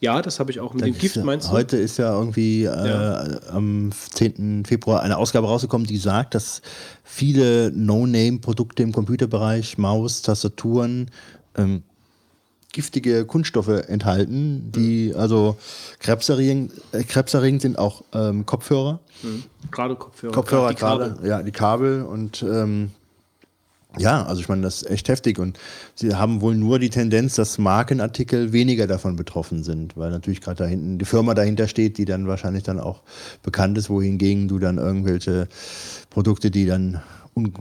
Ja, 0.00 0.20
das 0.20 0.38
habe 0.40 0.50
ich 0.50 0.60
auch 0.60 0.74
mit 0.74 0.84
dem 0.84 0.92
Das 0.92 1.00
Gift, 1.00 1.16
ist 1.16 1.20
ja- 1.20 1.24
meinst 1.24 1.48
du? 1.48 1.52
Heute 1.52 1.76
ist 1.78 1.96
ja 1.96 2.12
irgendwie 2.18 2.64
äh, 2.64 2.66
Ja. 2.66 3.24
am 3.50 3.90
10. 3.92 4.64
Februar 4.66 5.02
eine 5.02 5.16
Ausgabe 5.16 5.46
rausgekommen, 5.46 5.86
die 5.86 5.96
sagt, 5.96 6.34
dass 6.34 6.60
viele 7.02 7.70
No-Name-Produkte 7.72 8.82
im 8.82 8.92
Computerbereich, 8.92 9.78
Maus, 9.78 10.20
Tastaturen, 10.22 11.10
ähm, 11.56 11.82
giftige 12.72 13.24
Kunststoffe 13.24 13.68
enthalten, 13.68 14.70
die 14.70 15.14
also 15.16 15.56
krebserregend, 15.98 16.72
äh, 16.92 17.02
krebserregend 17.04 17.62
sind, 17.62 17.78
auch 17.78 18.04
ähm, 18.12 18.44
Kopfhörer. 18.44 19.00
Gerade 19.70 19.96
Kopfhörer. 19.96 20.32
Kopfhörer 20.34 20.68
die 20.68 20.74
Kabel. 20.74 21.08
gerade, 21.14 21.26
ja, 21.28 21.42
die 21.42 21.52
Kabel 21.52 22.02
und 22.02 22.42
ähm, 22.42 22.90
ja, 23.98 24.24
also 24.24 24.40
ich 24.40 24.48
meine, 24.48 24.62
das 24.62 24.82
ist 24.82 24.90
echt 24.90 25.08
heftig 25.08 25.38
und 25.38 25.58
sie 25.94 26.14
haben 26.14 26.40
wohl 26.40 26.54
nur 26.54 26.78
die 26.78 26.90
Tendenz, 26.90 27.34
dass 27.34 27.58
Markenartikel 27.58 28.52
weniger 28.52 28.86
davon 28.86 29.16
betroffen 29.16 29.62
sind, 29.64 29.96
weil 29.96 30.10
natürlich 30.10 30.40
gerade 30.40 30.58
da 30.58 30.66
hinten 30.66 30.98
die 30.98 31.04
Firma 31.04 31.34
dahinter 31.34 31.68
steht, 31.68 31.98
die 31.98 32.04
dann 32.04 32.26
wahrscheinlich 32.26 32.62
dann 32.62 32.80
auch 32.80 33.02
bekannt 33.42 33.78
ist, 33.78 33.90
wohingegen 33.90 34.48
du 34.48 34.58
dann 34.58 34.78
irgendwelche 34.78 35.48
Produkte, 36.10 36.50
die 36.50 36.66
dann 36.66 37.00
un 37.36 37.52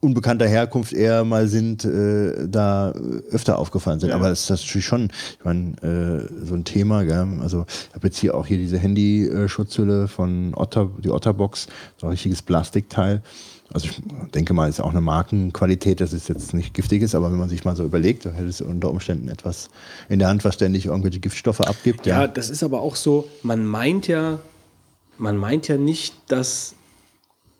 unbekannter 0.00 0.48
Herkunft 0.48 0.94
eher 0.94 1.24
mal 1.24 1.46
sind, 1.46 1.84
äh, 1.84 2.48
da 2.48 2.92
öfter 3.30 3.58
aufgefallen 3.58 4.00
sind. 4.00 4.08
Ja. 4.08 4.16
Aber 4.16 4.30
das 4.30 4.44
ist 4.44 4.50
natürlich 4.50 4.86
schon, 4.86 5.10
ich 5.38 5.44
meine, 5.44 5.74
äh, 5.82 6.46
so 6.46 6.54
ein 6.54 6.64
Thema, 6.64 7.04
gell? 7.04 7.28
Also 7.42 7.66
ich 7.68 7.94
habe 7.94 8.06
jetzt 8.06 8.18
hier 8.18 8.34
auch 8.34 8.46
hier 8.46 8.56
diese 8.56 8.78
Handy-Schutzhülle 8.78 10.08
von 10.08 10.54
Otter, 10.54 10.90
die 10.98 11.10
Otterbox, 11.10 11.66
so 11.98 12.06
ein 12.06 12.10
richtiges 12.12 12.40
Plastikteil. 12.40 13.22
Also 13.72 13.86
ich 13.88 14.00
denke 14.34 14.52
mal, 14.52 14.68
ist 14.68 14.80
auch 14.80 14.90
eine 14.90 15.00
Markenqualität, 15.00 16.00
dass 16.00 16.12
es 16.12 16.26
jetzt 16.28 16.54
nicht 16.54 16.74
giftig 16.74 17.02
ist, 17.02 17.14
aber 17.14 17.30
wenn 17.30 17.38
man 17.38 17.48
sich 17.48 17.64
mal 17.64 17.76
so 17.76 17.84
überlegt, 17.84 18.24
dann 18.26 18.34
hätte 18.34 18.48
es 18.48 18.60
unter 18.60 18.90
Umständen 18.90 19.28
etwas 19.28 19.68
in 20.08 20.18
der 20.18 20.28
Hand, 20.28 20.44
was 20.44 20.54
ständig 20.54 20.86
irgendwelche 20.86 21.20
Giftstoffe 21.20 21.60
abgibt. 21.60 22.04
Ja, 22.06 22.26
das 22.26 22.50
ist 22.50 22.62
aber 22.64 22.80
auch 22.80 22.96
so, 22.96 23.28
man 23.42 23.64
meint 23.64 24.08
ja, 24.08 24.40
man 25.18 25.36
meint 25.36 25.68
ja 25.68 25.76
nicht, 25.76 26.14
dass 26.28 26.74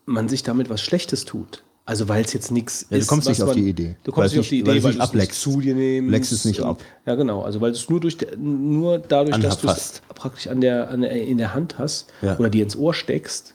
man 0.06 0.28
sich 0.28 0.42
damit 0.42 0.68
was 0.68 0.80
Schlechtes 0.82 1.24
tut. 1.24 1.62
Also 1.86 2.08
weil 2.08 2.24
es 2.24 2.32
jetzt 2.32 2.50
nichts 2.52 2.82
Ja, 2.82 2.96
du 2.96 3.02
ist. 3.02 3.06
kommst 3.08 3.26
was 3.28 3.38
nicht 3.38 3.42
auf 3.42 3.48
man- 3.54 3.56
die 3.64 3.68
Idee. 3.70 3.96
Du 4.04 4.10
Weil 4.12 4.14
kommst 4.14 4.26
es 4.26 4.32
nicht 4.36 4.40
auf 4.40 4.48
die 4.48 4.66
weil 4.66 4.70
Idee, 4.76 4.78
es 4.78 4.84
weil 4.84 4.90
nicht 4.92 5.00
du 5.14 5.18
es 5.18 5.24
nicht 5.28 5.34
zu 5.34 5.60
dir 5.60 5.74
nimmst. 5.74 6.10
Leckst 6.10 6.32
es 6.32 6.44
nicht 6.44 6.60
ab. 6.60 6.82
Ja, 7.06 7.14
genau. 7.16 7.42
Also 7.42 7.60
weil 7.60 7.72
du 7.72 7.76
es 7.78 7.88
nur, 7.88 8.00
durch, 8.00 8.16
nur 8.36 8.98
dadurch, 8.98 9.36
dass 9.38 9.58
du 9.60 9.68
es 9.68 10.02
praktisch 10.14 10.46
an 10.48 10.60
der, 10.60 10.90
an 10.90 11.00
der, 11.02 11.12
in 11.12 11.38
der 11.38 11.54
Hand 11.54 11.78
hast 11.78 12.08
Ja. 12.22 12.36
oder 12.38 12.48
dir 12.50 12.62
ins 12.64 12.76
Ohr 12.76 12.94
steckst, 12.94 13.54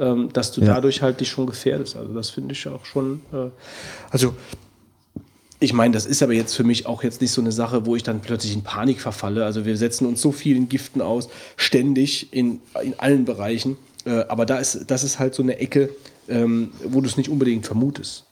ähm, 0.00 0.30
dass 0.32 0.50
du 0.52 0.60
Ja. 0.62 0.74
dadurch 0.74 1.02
halt 1.02 1.20
dich 1.20 1.28
schon 1.28 1.46
gefährdest. 1.46 1.96
Also 1.96 2.12
das 2.14 2.30
finde 2.30 2.52
ich 2.54 2.66
auch 2.66 2.84
schon. 2.84 3.20
Äh, 3.32 3.50
also 4.10 4.34
ich 5.62 5.72
meine, 5.74 5.92
das 5.92 6.06
ist 6.06 6.22
aber 6.22 6.32
jetzt 6.32 6.54
für 6.54 6.64
mich 6.64 6.86
auch 6.86 7.02
jetzt 7.02 7.20
nicht 7.20 7.32
so 7.32 7.40
eine 7.42 7.52
Sache, 7.52 7.84
wo 7.84 7.94
ich 7.94 8.02
dann 8.02 8.20
plötzlich 8.20 8.54
in 8.54 8.62
Panik 8.62 9.00
verfalle. 9.00 9.44
Also 9.44 9.66
wir 9.66 9.76
setzen 9.76 10.06
uns 10.06 10.22
so 10.22 10.32
vielen 10.32 10.68
Giften 10.70 11.02
aus, 11.02 11.28
ständig 11.56 12.32
in, 12.32 12.60
in 12.82 12.98
allen 12.98 13.26
Bereichen. 13.26 13.76
Äh, 14.06 14.24
aber 14.28 14.46
da 14.46 14.58
ist, 14.58 14.84
das 14.90 15.04
ist 15.04 15.18
halt 15.18 15.34
so 15.34 15.42
eine 15.42 15.58
Ecke, 15.58 15.90
ähm, 16.28 16.70
wo 16.84 17.02
du 17.02 17.06
es 17.06 17.16
nicht 17.18 17.28
unbedingt 17.28 17.66
vermutest. 17.66 18.24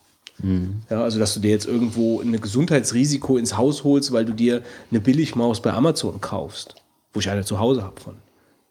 Ja, 0.88 1.02
also 1.02 1.18
dass 1.18 1.34
du 1.34 1.40
dir 1.40 1.50
jetzt 1.50 1.66
irgendwo 1.66 2.20
ein 2.20 2.40
Gesundheitsrisiko 2.40 3.38
ins 3.38 3.56
Haus 3.56 3.82
holst, 3.82 4.12
weil 4.12 4.24
du 4.24 4.32
dir 4.32 4.62
eine 4.88 5.00
Billigmaus 5.00 5.60
bei 5.60 5.72
Amazon 5.72 6.20
kaufst, 6.20 6.76
wo 7.12 7.18
ich 7.18 7.28
eine 7.28 7.44
zu 7.44 7.58
Hause 7.58 7.82
habe 7.82 8.00
von. 8.00 8.14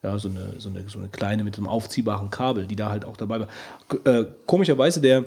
Ja, 0.03 0.17
so 0.19 0.29
eine, 0.29 0.53
so, 0.59 0.69
eine, 0.69 0.87
so 0.87 0.99
eine 0.99 1.07
kleine 1.07 1.43
mit 1.43 1.57
einem 1.57 1.67
aufziehbaren 1.67 2.29
Kabel, 2.29 2.67
die 2.67 2.75
da 2.75 2.89
halt 2.89 3.03
auch 3.03 3.17
dabei 3.17 3.39
war. 3.39 3.47
Äh, 4.03 4.25
komischerweise 4.45 5.01
der, 5.01 5.25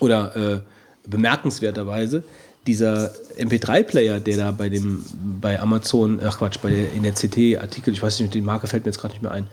oder 0.00 0.36
äh, 0.36 0.60
bemerkenswerterweise, 1.06 2.22
dieser 2.66 3.12
MP3-Player, 3.38 4.20
der 4.20 4.36
da 4.36 4.50
bei 4.52 4.68
dem, 4.68 5.04
bei 5.40 5.60
Amazon, 5.60 6.20
ach 6.24 6.38
Quatsch, 6.38 6.58
bei 6.62 6.70
der, 6.70 6.92
in 6.92 7.02
der 7.02 7.12
CT-Artikel, 7.12 7.92
ich 7.92 8.02
weiß 8.02 8.20
nicht, 8.20 8.34
die 8.34 8.40
Marke 8.40 8.68
fällt 8.68 8.84
mir 8.84 8.90
jetzt 8.90 9.00
gerade 9.00 9.14
nicht 9.14 9.22
mehr 9.22 9.32
ein, 9.32 9.48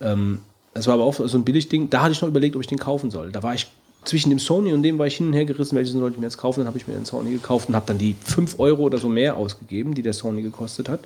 ähm, 0.00 0.40
das 0.74 0.86
war 0.86 0.94
aber 0.94 1.04
auch 1.04 1.14
so 1.14 1.36
ein 1.36 1.44
Billigding, 1.44 1.90
da 1.90 2.02
hatte 2.02 2.12
ich 2.12 2.22
noch 2.22 2.28
überlegt, 2.28 2.56
ob 2.56 2.62
ich 2.62 2.68
den 2.68 2.78
kaufen 2.78 3.10
soll. 3.10 3.30
Da 3.30 3.42
war 3.42 3.54
ich 3.54 3.66
zwischen 4.04 4.30
dem 4.30 4.38
Sony 4.38 4.72
und 4.72 4.82
dem 4.82 4.98
war 4.98 5.06
ich 5.06 5.16
hin 5.16 5.28
und 5.28 5.32
her 5.32 5.44
gerissen, 5.44 5.76
welchen 5.76 5.98
sollte 5.98 6.14
ich 6.14 6.20
mir 6.20 6.26
jetzt 6.26 6.38
kaufen. 6.38 6.60
Dann 6.60 6.66
habe 6.66 6.78
ich 6.78 6.88
mir 6.88 6.94
den 6.94 7.04
Sony 7.04 7.30
gekauft 7.30 7.68
und 7.68 7.76
habe 7.76 7.86
dann 7.86 7.98
die 7.98 8.16
5 8.24 8.58
Euro 8.58 8.82
oder 8.82 8.98
so 8.98 9.08
mehr 9.08 9.36
ausgegeben, 9.36 9.94
die 9.94 10.02
der 10.02 10.12
Sony 10.12 10.42
gekostet 10.42 10.88
hat. 10.88 11.00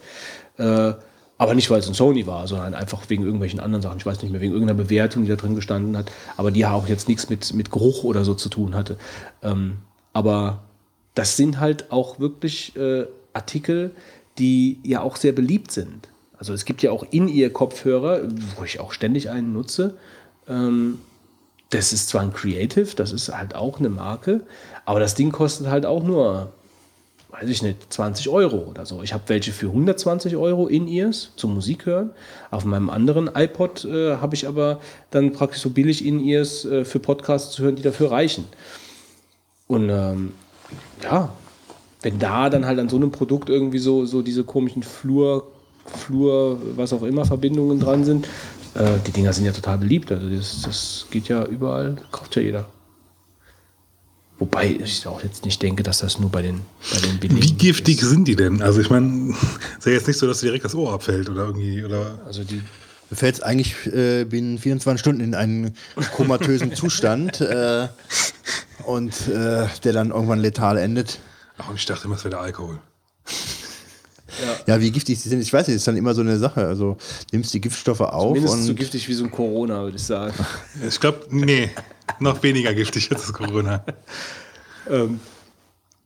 Äh, 0.57 0.95
aber 1.39 1.55
nicht, 1.55 1.71
weil 1.71 1.81
es 1.81 1.89
ein 1.89 1.95
Sony 1.95 2.27
war, 2.27 2.47
sondern 2.49 2.75
einfach 2.75 3.03
wegen 3.09 3.23
irgendwelchen 3.23 3.61
anderen 3.61 3.83
Sachen. 3.83 3.99
Ich 3.99 4.07
weiß 4.07 4.23
nicht 4.23 4.33
mehr, 4.33 4.41
wegen 4.41 4.53
irgendeiner 4.53 4.83
Bewertung, 4.83 5.23
die 5.23 5.29
da 5.29 5.37
drin 5.37 5.55
gestanden 5.55 5.97
hat, 5.97 6.11
aber 6.37 6.51
die 6.51 6.61
ja 6.61 6.73
auch 6.73 6.89
jetzt 6.89 7.09
nichts 7.09 7.29
mit, 7.29 7.53
mit 7.53 7.71
Geruch 7.71 8.05
oder 8.05 8.25
so 8.25 8.35
zu 8.35 8.49
tun 8.49 8.75
hatte. 8.75 8.97
Ähm, 9.43 9.79
aber 10.13 10.63
das 11.15 11.37
sind 11.37 11.61
halt 11.61 11.91
auch 11.93 12.19
wirklich 12.21 12.75
äh, 12.77 13.07
Artikel, 13.35 13.91
die 14.39 14.79
ja 14.83 15.03
auch 15.03 15.17
sehr 15.17 15.33
beliebt 15.33 15.73
sind. 15.73 16.09
Also 16.39 16.53
es 16.53 16.65
gibt 16.65 16.83
ja 16.83 16.91
auch 16.91 17.05
in 17.11 17.29
ihr 17.29 17.53
Kopfhörer, 17.53 18.23
wo 18.57 18.65
ich 18.65 18.81
auch 18.81 18.93
ständig 18.93 19.31
einen 19.31 19.53
nutze. 19.53 19.95
Ähm, 20.49 21.01
das 21.71 21.93
ist 21.93 22.09
zwar 22.09 22.23
ein 22.23 22.33
Creative, 22.33 22.95
das 22.95 23.13
ist 23.13 23.29
halt 23.35 23.55
auch 23.55 23.79
eine 23.79 23.89
Marke, 23.89 24.43
aber 24.85 25.01
das 25.01 25.15
Ding 25.15 25.33
kostet 25.33 25.67
halt 25.67 25.85
auch 25.85 26.03
nur, 26.03 26.53
weiß 27.41 27.49
ich 27.51 27.63
nicht, 27.63 27.93
20 27.93 28.29
Euro 28.31 28.59
oder 28.59 28.87
so. 28.87 29.03
Ich 29.03 29.13
habe 29.13 29.25
welche 29.27 29.53
für 29.53 29.67
120 29.67 30.37
Euro 30.37 30.69
in 30.69 30.89
ears 30.89 31.33
zum 31.37 31.55
Musik 31.55 31.85
hören. 31.85 32.11
Auf 32.51 32.65
meinem 32.65 32.89
anderen 32.89 33.31
iPod 33.35 33.85
äh, 33.85 34.17
habe 34.17 34.35
ich 34.35 34.49
aber 34.49 34.81
dann 35.11 35.33
praktisch 35.33 35.61
so 35.61 35.71
billig 35.71 36.05
in 36.05 36.25
ears 36.25 36.65
äh, 36.65 36.85
für 36.85 36.99
Podcasts 36.99 37.53
zu 37.53 37.65
hören, 37.65 37.77
die 37.77 37.83
dafür 37.83 38.11
reichen. 38.11 38.45
Und 39.67 39.91
ähm, 39.91 40.33
ja, 41.03 41.31
wenn 42.03 42.19
da 42.19 42.49
dann 42.49 42.65
halt 42.65 42.79
an 42.79 42.89
so 42.89 42.97
einem 42.97 43.11
Produkt 43.11 43.51
irgendwie 43.51 43.79
so, 43.79 44.07
so 44.07 44.23
diese 44.23 44.45
komischen 44.45 44.83
Flur, 44.83 45.47
Flur, 45.85 46.59
was 46.77 46.93
auch 46.93 47.03
immer, 47.03 47.27
Verbindungen 47.27 47.81
dran 47.81 48.05
sind, 48.05 48.27
äh, 48.75 48.99
die 49.07 49.13
Dinger 49.13 49.33
sind 49.35 49.45
ja 49.45 49.53
total 49.53 49.79
beliebt. 49.79 50.11
Also 50.11 50.29
das, 50.31 50.63
das 50.63 51.07
geht 51.11 51.29
ja 51.29 51.45
überall, 51.45 51.97
kauft 52.13 52.37
ja 52.37 52.43
jeder. 52.43 52.67
Wobei 54.39 54.67
ich 54.83 55.07
auch 55.07 55.23
jetzt 55.23 55.45
nicht 55.47 55.63
denke, 55.63 55.83
dass 55.83 55.99
das 56.01 56.19
nur 56.19 56.31
bei 56.31 56.43
den, 56.43 56.61
bei 56.93 57.01
den 57.01 57.19
billigen 57.19 57.43
Wie 57.43 57.53
giftig 57.55 58.03
ist. 58.03 58.11
sind 58.11 58.29
die 58.29 58.37
denn? 58.37 58.61
Also 58.61 58.81
ich 58.81 58.91
meine, 58.91 59.31
ist 59.79 59.87
ja 59.87 59.93
jetzt 59.93 60.07
nicht 60.07 60.19
so, 60.19 60.27
dass 60.27 60.41
dir 60.41 60.47
direkt 60.47 60.65
das 60.65 60.75
Ohr 60.75 60.93
abfällt 60.93 61.31
oder 61.31 61.47
irgendwie, 61.47 61.83
oder 61.85 62.19
Also 62.27 62.45
die, 62.45 62.61
Mir 63.09 63.17
fällt 63.17 63.43
eigentlich 63.43 63.75
äh, 63.87 64.25
binnen 64.25 64.59
24 64.59 65.01
Stunden 65.01 65.23
in 65.23 65.35
einen 65.35 65.75
komatösen 66.15 66.75
Zustand 66.75 67.41
äh, 67.41 67.89
und 68.85 69.15
äh, 69.29 69.67
der 69.85 69.93
dann 69.95 70.11
irgendwann 70.11 70.41
letal 70.41 70.77
endet. 70.77 71.19
ach, 71.57 71.73
ich 71.75 71.87
dachte 71.87 72.05
immer, 72.05 72.17
es 72.17 72.25
wäre 72.25 72.33
der 72.33 72.41
Alkohol. 72.41 72.79
Ja, 74.67 74.81
wie 74.81 74.91
giftig 74.91 75.19
sie 75.21 75.29
sind, 75.29 75.41
ich 75.41 75.53
weiß 75.53 75.69
nicht, 75.69 75.77
ist 75.77 75.87
dann 75.87 75.97
immer 75.97 76.15
so 76.15 76.21
eine 76.21 76.39
Sache. 76.39 76.67
Also 76.67 76.97
nimmst 77.33 77.55
die 77.55 77.61
Giftstoffe 77.61 78.01
auf 78.01 78.33
Mindestens 78.33 78.61
und 78.61 78.67
so 78.67 78.75
giftig 78.75 79.09
wie 79.09 79.15
so 79.15 79.25
ein 79.25 79.31
Corona, 79.31 79.83
würde 79.83 79.97
ich 79.97 80.05
sagen. 80.05 80.35
Ich 80.87 81.01
glaube, 81.01 81.27
nee, 81.31 81.71
noch 82.21 82.43
weniger 82.43 82.75
giftig 82.75 83.11
als 83.11 83.23
das 83.23 83.33
Corona. 83.33 83.85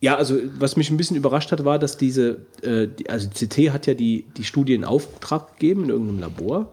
Ja, 0.00 0.16
also 0.16 0.38
was 0.58 0.76
mich 0.76 0.90
ein 0.90 0.96
bisschen 0.96 1.16
überrascht 1.16 1.52
hat, 1.52 1.64
war, 1.64 1.78
dass 1.78 1.98
diese, 1.98 2.38
äh, 2.62 2.88
die, 2.88 3.10
also 3.10 3.28
CT 3.28 3.70
hat 3.70 3.86
ja 3.86 3.92
die, 3.92 4.24
die 4.36 4.44
Studie 4.44 4.74
in 4.74 4.84
Auftrag 4.84 5.58
gegeben 5.58 5.84
in 5.84 5.90
irgendeinem 5.90 6.20
Labor. 6.20 6.72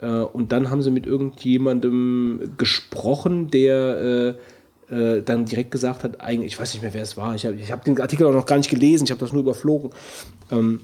Äh, 0.00 0.06
und 0.06 0.52
dann 0.52 0.68
haben 0.68 0.82
sie 0.82 0.90
mit 0.90 1.06
irgendjemandem 1.06 2.52
gesprochen, 2.58 3.50
der 3.50 4.34
äh, 4.34 4.34
äh, 4.90 5.22
dann 5.22 5.44
direkt 5.44 5.70
gesagt 5.70 6.04
hat, 6.04 6.20
eigentlich, 6.20 6.52
ich 6.52 6.60
weiß 6.60 6.74
nicht 6.74 6.82
mehr, 6.82 6.94
wer 6.94 7.02
es 7.02 7.16
war, 7.16 7.34
ich 7.34 7.44
habe 7.46 7.58
hab 7.70 7.84
den 7.84 8.00
Artikel 8.00 8.26
auch 8.26 8.32
noch 8.32 8.46
gar 8.46 8.56
nicht 8.56 8.70
gelesen, 8.70 9.04
ich 9.04 9.10
habe 9.10 9.20
das 9.20 9.32
nur 9.32 9.42
überflogen, 9.42 9.90
ähm, 10.50 10.80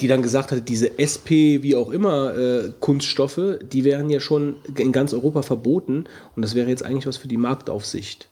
die 0.00 0.08
dann 0.08 0.22
gesagt 0.22 0.52
hat, 0.52 0.68
diese 0.68 0.98
SP, 0.98 1.62
wie 1.62 1.76
auch 1.76 1.90
immer, 1.90 2.36
äh, 2.36 2.72
Kunststoffe, 2.80 3.58
die 3.62 3.84
wären 3.84 4.08
ja 4.10 4.20
schon 4.20 4.56
in 4.76 4.92
ganz 4.92 5.12
Europa 5.12 5.42
verboten 5.42 6.04
und 6.36 6.42
das 6.42 6.54
wäre 6.54 6.68
jetzt 6.68 6.84
eigentlich 6.84 7.06
was 7.06 7.18
für 7.18 7.28
die 7.28 7.36
Marktaufsicht. 7.36 8.28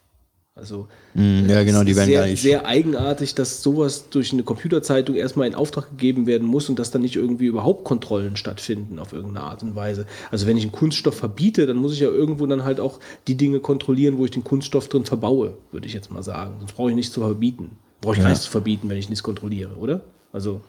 Also 0.59 0.87
ja, 1.15 1.63
genau, 1.63 1.83
die 1.83 1.95
werden 1.95 2.07
sehr, 2.09 2.19
gar 2.19 2.27
nicht. 2.27 2.41
sehr 2.41 2.65
eigenartig, 2.65 3.33
dass 3.33 3.63
sowas 3.63 4.09
durch 4.09 4.31
eine 4.31 4.43
Computerzeitung 4.43 5.15
erstmal 5.15 5.47
in 5.47 5.55
Auftrag 5.55 5.89
gegeben 5.89 6.27
werden 6.27 6.47
muss 6.47 6.69
und 6.69 6.77
dass 6.77 6.91
dann 6.91 7.01
nicht 7.01 7.15
irgendwie 7.15 7.45
überhaupt 7.47 7.83
Kontrollen 7.85 8.35
stattfinden 8.35 8.99
auf 8.99 9.13
irgendeine 9.13 9.45
Art 9.45 9.63
und 9.63 9.75
Weise. 9.75 10.05
Also 10.29 10.45
wenn 10.45 10.57
ich 10.57 10.63
einen 10.63 10.71
Kunststoff 10.71 11.15
verbiete, 11.15 11.65
dann 11.65 11.77
muss 11.77 11.93
ich 11.93 11.99
ja 12.01 12.09
irgendwo 12.09 12.45
dann 12.45 12.63
halt 12.63 12.79
auch 12.79 12.99
die 13.27 13.35
Dinge 13.35 13.59
kontrollieren, 13.59 14.17
wo 14.17 14.25
ich 14.25 14.31
den 14.31 14.43
Kunststoff 14.43 14.87
drin 14.89 15.05
verbaue, 15.05 15.57
würde 15.71 15.87
ich 15.87 15.93
jetzt 15.93 16.11
mal 16.11 16.21
sagen. 16.23 16.55
Sonst 16.59 16.73
brauche 16.73 16.89
ich 16.91 16.95
nichts 16.95 17.13
zu 17.13 17.21
verbieten. 17.21 17.71
Brauche 18.01 18.15
ich 18.15 18.21
gar 18.21 18.29
nichts 18.29 18.45
zu 18.45 18.51
verbieten, 18.51 18.89
wenn 18.89 18.97
ich 18.97 19.09
nichts 19.09 19.23
kontrolliere, 19.23 19.75
oder? 19.75 20.01
Also, 20.31 20.61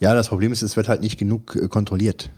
ja, 0.00 0.14
das 0.14 0.28
Problem 0.28 0.52
ist, 0.52 0.62
es 0.62 0.76
wird 0.76 0.88
halt 0.88 1.02
nicht 1.02 1.18
genug 1.18 1.54
äh, 1.54 1.68
kontrolliert. 1.68 2.30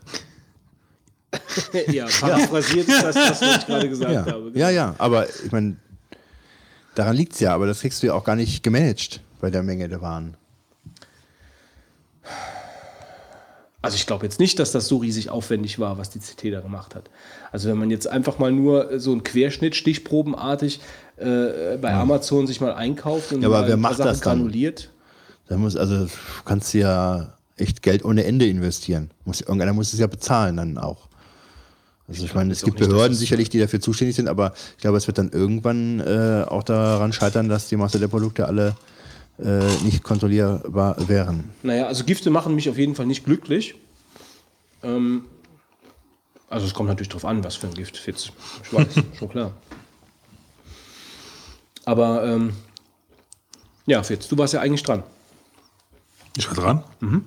ja, 1.92 2.06
paraphrasiert 2.20 2.88
ist 2.88 3.02
das, 3.02 3.16
was 3.16 3.42
ich 3.58 3.66
gerade 3.66 3.88
gesagt 3.88 4.12
Ja, 4.12 4.26
habe. 4.26 4.50
ja, 4.54 4.70
ja, 4.70 4.94
aber 4.98 5.26
ich 5.28 5.52
meine, 5.52 5.76
daran 6.94 7.16
liegt 7.16 7.34
es 7.34 7.40
ja, 7.40 7.54
aber 7.54 7.66
das 7.66 7.80
kriegst 7.80 8.02
du 8.02 8.06
ja 8.08 8.14
auch 8.14 8.24
gar 8.24 8.36
nicht 8.36 8.62
gemanagt 8.62 9.20
bei 9.40 9.50
der 9.50 9.62
Menge 9.62 9.88
der 9.88 10.00
Waren. 10.00 10.36
Also 13.82 13.96
ich 13.96 14.06
glaube 14.06 14.24
jetzt 14.24 14.40
nicht, 14.40 14.58
dass 14.58 14.72
das 14.72 14.88
so 14.88 14.96
riesig 14.96 15.28
aufwendig 15.28 15.78
war, 15.78 15.98
was 15.98 16.08
die 16.08 16.18
CT 16.18 16.54
da 16.54 16.60
gemacht 16.60 16.94
hat. 16.94 17.10
Also 17.52 17.68
wenn 17.68 17.76
man 17.76 17.90
jetzt 17.90 18.08
einfach 18.08 18.38
mal 18.38 18.50
nur 18.50 18.98
so 18.98 19.12
einen 19.12 19.24
Querschnitt 19.24 19.76
stichprobenartig 19.76 20.80
äh, 21.18 21.76
bei 21.76 21.92
Amazon 21.92 22.46
sich 22.46 22.62
mal 22.62 22.72
einkauft 22.72 23.32
und 23.32 23.42
Ja, 23.42 23.48
aber 23.48 23.68
wer 23.68 23.76
macht 23.76 23.98
Sachen 23.98 24.06
das 24.08 24.20
dann? 24.20 24.38
granuliert. 24.38 24.90
Da 25.48 25.58
muss, 25.58 25.76
also 25.76 26.06
kannst 26.46 26.72
du 26.72 26.78
ja 26.78 27.34
echt 27.56 27.82
Geld 27.82 28.06
ohne 28.06 28.24
Ende 28.24 28.46
investieren. 28.46 29.10
Muss, 29.26 29.42
irgendeiner 29.42 29.74
muss 29.74 29.92
es 29.92 30.00
ja 30.00 30.06
bezahlen 30.06 30.56
dann 30.56 30.78
auch. 30.78 31.08
Also 32.06 32.24
ich, 32.24 32.34
meine, 32.34 32.52
es 32.52 32.62
gibt 32.62 32.78
nicht, 32.78 32.88
Behörden 32.88 33.16
sicherlich, 33.16 33.48
die 33.48 33.58
dafür 33.58 33.80
zuständig 33.80 34.16
sind, 34.16 34.28
aber 34.28 34.52
ich 34.76 34.82
glaube, 34.82 34.98
es 34.98 35.06
wird 35.06 35.16
dann 35.16 35.30
irgendwann 35.30 36.00
äh, 36.00 36.44
auch 36.46 36.62
daran 36.62 37.12
scheitern, 37.12 37.48
dass 37.48 37.68
die 37.68 37.76
Masse 37.76 37.98
der 37.98 38.08
Produkte 38.08 38.46
alle 38.46 38.76
äh, 39.38 39.64
nicht 39.82 40.02
kontrollierbar 40.02 41.08
wären. 41.08 41.50
Naja, 41.62 41.86
also 41.86 42.04
Gifte 42.04 42.30
machen 42.30 42.54
mich 42.54 42.68
auf 42.68 42.76
jeden 42.76 42.94
Fall 42.94 43.06
nicht 43.06 43.24
glücklich. 43.24 43.74
Ähm, 44.82 45.24
also 46.50 46.66
es 46.66 46.74
kommt 46.74 46.88
natürlich 46.88 47.08
drauf 47.08 47.24
an, 47.24 47.42
was 47.42 47.56
für 47.56 47.66
ein 47.68 47.74
Gift. 47.74 48.06
Jetzt 48.06 48.32
schwarz, 48.62 48.94
schon 49.18 49.28
klar. 49.30 49.52
Aber 51.86 52.24
ähm, 52.24 52.52
ja, 53.86 54.02
Fitz, 54.02 54.28
du 54.28 54.38
warst 54.38 54.54
ja 54.54 54.60
eigentlich 54.60 54.82
dran. 54.82 55.02
Ich 56.36 56.48
war 56.48 56.54
dran. 56.54 57.24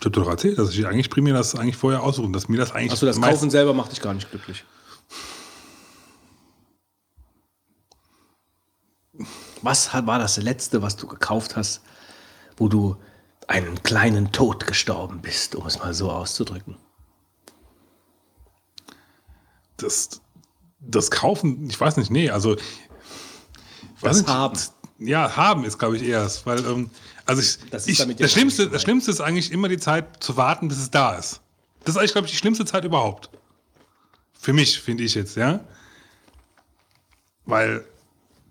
Ich 0.00 0.06
habe 0.06 0.10
doch 0.10 0.28
erzählt, 0.28 0.58
dass 0.58 0.70
ich 0.70 0.86
eigentlich 0.86 1.10
primär 1.10 1.34
das 1.34 1.54
eigentlich 1.54 1.76
vorher 1.76 2.02
aussuchen, 2.02 2.32
dass 2.32 2.48
mir 2.48 2.56
das 2.56 2.72
eigentlich. 2.72 2.92
Achso, 2.92 3.06
das 3.06 3.20
Kaufen 3.20 3.50
selber 3.50 3.74
macht 3.74 3.92
dich 3.92 4.00
gar 4.00 4.14
nicht 4.14 4.30
glücklich. 4.30 4.64
Was 9.62 9.92
war 9.92 10.18
das 10.20 10.36
letzte, 10.36 10.82
was 10.82 10.96
du 10.96 11.08
gekauft 11.08 11.56
hast, 11.56 11.82
wo 12.56 12.68
du 12.68 12.96
einen 13.48 13.82
kleinen 13.82 14.30
Tod 14.30 14.66
gestorben 14.66 15.20
bist, 15.20 15.56
um 15.56 15.66
es 15.66 15.78
mal 15.80 15.92
so 15.94 16.12
auszudrücken? 16.12 16.76
das, 19.78 20.20
das 20.80 21.10
Kaufen, 21.10 21.68
ich 21.68 21.80
weiß 21.80 21.96
nicht, 21.96 22.10
nee, 22.10 22.30
also. 22.30 22.56
Das 24.02 24.18
nicht, 24.18 24.28
Haben. 24.28 24.58
Ja, 24.98 25.36
haben 25.36 25.64
ist, 25.64 25.78
glaube 25.78 25.96
ich, 25.96 26.02
erst. 26.02 26.44
Weil, 26.44 26.58
ähm, 26.66 26.90
also 27.28 27.42
ich, 27.42 27.58
Das 27.70 27.82
ist 27.82 27.92
ich, 27.92 27.98
damit 27.98 28.16
das, 28.16 28.24
jetzt 28.24 28.32
Schlimmste, 28.32 28.68
das. 28.68 28.82
Schlimmste 28.82 29.10
ist 29.10 29.20
eigentlich 29.20 29.52
immer 29.52 29.68
die 29.68 29.78
Zeit 29.78 30.22
zu 30.22 30.36
warten, 30.36 30.68
bis 30.68 30.78
es 30.78 30.90
da 30.90 31.14
ist. 31.14 31.40
Das 31.84 31.94
ist 31.94 31.98
eigentlich, 31.98 32.12
glaube 32.12 32.26
ich, 32.26 32.32
die 32.32 32.38
schlimmste 32.38 32.64
Zeit 32.64 32.84
überhaupt. 32.84 33.30
Für 34.40 34.52
mich, 34.52 34.80
finde 34.80 35.04
ich 35.04 35.14
jetzt, 35.14 35.36
ja. 35.36 35.60
Weil 37.44 37.84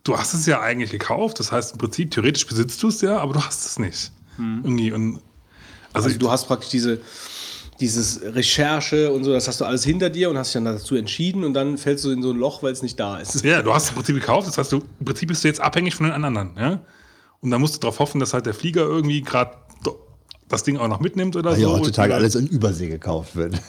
du 0.03 0.17
hast 0.17 0.33
es 0.33 0.45
ja 0.45 0.61
eigentlich 0.61 0.91
gekauft, 0.91 1.39
das 1.39 1.51
heißt 1.51 1.73
im 1.73 1.77
Prinzip, 1.79 2.11
theoretisch 2.11 2.45
besitzt 2.45 2.81
du 2.83 2.89
es 2.89 3.01
ja, 3.01 3.17
aber 3.17 3.33
du 3.33 3.43
hast 3.43 3.65
es 3.65 3.79
nicht. 3.79 4.11
Irgendwie. 4.37 4.91
Und, 4.91 5.21
also, 5.93 6.07
Also 6.07 6.19
du 6.19 6.31
hast 6.31 6.45
praktisch 6.45 6.69
diese 6.69 7.01
dieses 7.79 8.21
Recherche 8.23 9.11
und 9.11 9.23
so, 9.23 9.33
das 9.33 9.47
hast 9.47 9.61
du 9.61 9.65
alles 9.65 9.83
hinter 9.83 10.09
dir 10.09 10.29
und 10.29 10.37
hast 10.37 10.47
dich 10.49 10.63
dann 10.63 10.65
dazu 10.65 10.95
entschieden 10.95 11.43
und 11.43 11.53
dann 11.53 11.77
fällst 11.77 12.03
du 12.05 12.11
in 12.11 12.23
so 12.23 12.31
ein 12.31 12.37
Loch, 12.37 12.63
weil 12.63 12.71
es 12.73 12.81
nicht 12.81 12.99
da 12.99 13.19
ist. 13.19 13.43
Ja, 13.43 13.61
du 13.61 13.73
hast 13.73 13.83
es 13.83 13.89
im 13.89 13.95
Prinzip 13.95 14.15
gekauft, 14.15 14.47
das 14.47 14.57
heißt, 14.57 14.71
du, 14.71 14.83
im 14.99 15.05
Prinzip 15.05 15.29
bist 15.29 15.43
du 15.43 15.47
jetzt 15.47 15.61
abhängig 15.61 15.95
von 15.95 16.07
den 16.07 16.13
anderen, 16.13 16.55
ja. 16.57 16.79
Und 17.41 17.51
dann 17.51 17.61
musst 17.61 17.75
du 17.75 17.79
darauf 17.79 17.99
hoffen, 17.99 18.19
dass 18.19 18.33
halt 18.33 18.45
der 18.45 18.53
Flieger 18.53 18.81
irgendwie 18.81 19.21
gerade 19.21 19.51
das 20.47 20.63
Ding 20.63 20.77
auch 20.77 20.87
noch 20.87 20.99
mitnimmt 20.99 21.35
oder 21.35 21.51
Weil 21.51 21.57
so. 21.57 21.67
ja 21.67 21.67
heutzutage 21.69 22.13
alles 22.15 22.35
in 22.35 22.47
Übersee 22.47 22.87
gekauft 22.87 23.35
wird. 23.35 23.61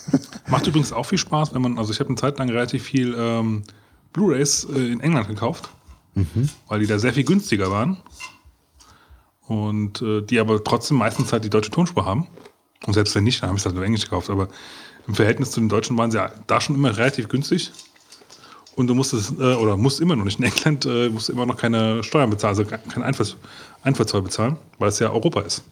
Macht 0.48 0.66
übrigens 0.66 0.92
auch 0.92 1.04
viel 1.04 1.18
Spaß, 1.18 1.54
wenn 1.54 1.62
man, 1.62 1.78
also 1.78 1.92
ich 1.92 1.98
habe 1.98 2.08
eine 2.10 2.16
Zeit 2.16 2.38
lang 2.38 2.48
relativ 2.48 2.84
viel 2.84 3.14
ähm, 3.18 3.64
Blu-Rays 4.12 4.64
äh, 4.64 4.92
in 4.92 5.00
England 5.00 5.28
gekauft, 5.28 5.70
weil 6.68 6.80
die 6.80 6.86
da 6.86 6.98
sehr 6.98 7.12
viel 7.12 7.24
günstiger 7.24 7.70
waren. 7.70 7.98
Und 9.46 10.02
äh, 10.02 10.22
die 10.22 10.40
aber 10.40 10.62
trotzdem 10.62 10.96
meistens 10.96 11.32
halt 11.32 11.44
die 11.44 11.50
deutsche 11.50 11.70
Tonspur 11.70 12.04
haben. 12.04 12.26
Und 12.86 12.94
selbst 12.94 13.14
wenn 13.14 13.24
nicht, 13.24 13.42
dann 13.42 13.48
habe 13.48 13.56
ich 13.56 13.62
es 13.62 13.66
halt 13.66 13.76
nur 13.76 13.84
Englisch 13.84 14.02
gekauft. 14.04 14.28
Aber 14.28 14.48
im 15.06 15.14
Verhältnis 15.14 15.52
zu 15.52 15.60
den 15.60 15.68
Deutschen 15.68 15.96
waren 15.96 16.10
sie 16.10 16.16
ja 16.16 16.32
da 16.46 16.60
schon 16.60 16.74
immer 16.74 16.96
relativ 16.96 17.28
günstig. 17.28 17.70
Und 18.76 18.86
du 18.86 18.94
musstest, 18.94 19.32
äh, 19.40 19.54
oder 19.54 19.76
musst 19.76 20.00
immer 20.00 20.14
noch 20.14 20.24
nicht 20.24 20.38
in 20.38 20.44
England, 20.44 20.86
äh, 20.86 21.08
musst 21.08 21.30
immer 21.30 21.46
noch 21.46 21.56
keine 21.56 22.04
Steuern 22.04 22.30
bezahlen, 22.30 22.56
also 22.56 22.64
keinen 22.64 23.02
Einfuhr, 23.02 23.26
Einfuhrzoll 23.82 24.22
bezahlen, 24.22 24.56
weil 24.78 24.90
es 24.90 24.98
ja 24.98 25.10
Europa 25.10 25.40
ist. 25.40 25.64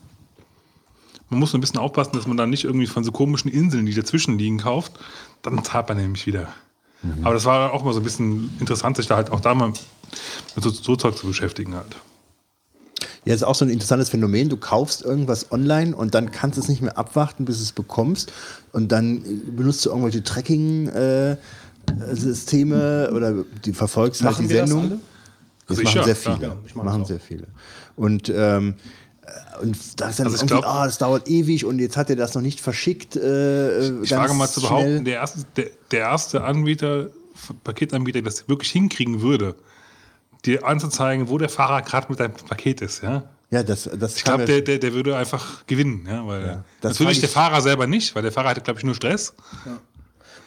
Man 1.30 1.38
muss 1.38 1.52
so 1.52 1.58
ein 1.58 1.60
bisschen 1.60 1.78
aufpassen, 1.78 2.12
dass 2.14 2.26
man 2.26 2.36
da 2.36 2.46
nicht 2.46 2.64
irgendwie 2.64 2.86
von 2.86 3.04
so 3.04 3.12
komischen 3.12 3.50
Inseln, 3.50 3.86
die 3.86 3.94
dazwischen 3.94 4.38
liegen, 4.38 4.58
kauft. 4.58 4.92
Dann 5.42 5.62
zahlt 5.64 5.88
man 5.88 5.98
nämlich 5.98 6.26
wieder. 6.26 6.48
Aber 7.22 7.34
das 7.34 7.44
war 7.44 7.72
auch 7.72 7.84
mal 7.84 7.92
so 7.92 8.00
ein 8.00 8.02
bisschen 8.02 8.50
interessant, 8.60 8.96
sich 8.96 9.06
da 9.06 9.16
halt 9.16 9.30
auch 9.30 9.40
da 9.40 9.54
mal 9.54 9.68
mit 9.68 9.78
so, 10.56 10.70
so 10.70 10.96
Zeug 10.96 11.16
zu 11.16 11.26
beschäftigen 11.26 11.74
halt. 11.74 11.96
Ja, 13.24 13.34
ist 13.34 13.42
auch 13.42 13.54
so 13.54 13.64
ein 13.64 13.70
interessantes 13.70 14.10
Phänomen. 14.10 14.48
Du 14.48 14.56
kaufst 14.56 15.02
irgendwas 15.02 15.50
online 15.50 15.96
und 15.96 16.14
dann 16.14 16.30
kannst 16.30 16.58
du 16.58 16.62
es 16.62 16.68
nicht 16.68 16.82
mehr 16.82 16.98
abwarten, 16.98 17.44
bis 17.44 17.56
du 17.56 17.62
es 17.62 17.72
bekommst. 17.72 18.32
Und 18.72 18.92
dann 18.92 19.18
äh, 19.18 19.50
benutzt 19.50 19.84
du 19.84 19.90
irgendwelche 19.90 20.22
Tracking-Systeme 21.86 23.10
oder 23.12 23.44
die 23.64 23.72
verfolgst 23.72 24.22
halt 24.22 24.32
Machen 24.32 24.48
die 24.48 24.54
wir 24.54 24.60
das 24.62 24.70
Sendung. 24.70 24.90
alle? 24.92 25.00
Das 25.66 25.78
Also 25.78 25.82
machen 25.82 25.96
ja, 25.96 26.04
sehr 26.04 26.16
viele. 26.16 26.38
Ja, 26.42 26.56
ich 26.66 26.74
mach's 26.74 26.84
machen 26.86 27.04
sehr 27.06 27.20
viele. 27.20 27.46
Und, 27.96 28.28
ähm, 28.28 28.74
äh, 29.22 29.62
und 29.62 30.00
da 30.00 30.08
ist 30.08 30.18
dann 30.18 30.26
Also 30.26 30.38
irgendwie, 30.38 30.46
glaub- 30.60 30.66
ah, 30.66 30.84
das 30.86 30.98
dauert 30.98 31.28
ewig 31.28 31.64
und 31.64 31.78
jetzt 31.78 31.96
hat 31.96 32.10
er 32.10 32.16
das 32.16 32.34
noch 32.34 32.42
nicht 32.42 32.60
verschickt. 32.60 33.16
Äh, 33.16 34.02
Ich 34.02 34.10
ganz 34.10 34.22
wage 34.28 34.34
mal 34.34 34.46
zu 34.48 34.60
schnell. 34.60 34.70
behaupten, 34.70 35.04
der 35.04 35.14
erste, 35.14 35.40
der, 35.56 35.66
der 35.90 36.00
erste 36.00 36.44
Anbieter, 36.44 37.08
Paketanbieter, 37.64 38.20
der 38.22 38.30
das 38.30 38.48
wirklich 38.48 38.70
hinkriegen 38.70 39.22
würde, 39.22 39.54
dir 40.44 40.66
anzuzeigen, 40.66 41.28
wo 41.28 41.38
der 41.38 41.48
Fahrer 41.48 41.80
gerade 41.82 42.06
mit 42.10 42.20
deinem 42.20 42.34
Paket 42.34 42.80
ist, 42.82 43.02
ja. 43.02 43.24
Ja, 43.50 43.62
das, 43.62 43.88
das 43.98 44.16
Ich 44.16 44.24
glaube, 44.24 44.42
ja- 44.42 44.46
der, 44.46 44.60
der, 44.62 44.78
der 44.78 44.92
würde 44.92 45.16
einfach 45.16 45.64
gewinnen, 45.66 46.06
ja, 46.10 46.26
weil 46.26 46.64
das 46.80 46.92
natürlich 46.98 47.20
der 47.20 47.28
Fahrer 47.28 47.60
selber 47.62 47.86
nicht, 47.86 48.14
weil 48.14 48.22
der 48.22 48.32
Fahrer 48.32 48.50
hatte, 48.50 48.60
glaube 48.60 48.80
ich, 48.80 48.84
nur 48.84 48.94
Stress. 48.94 49.32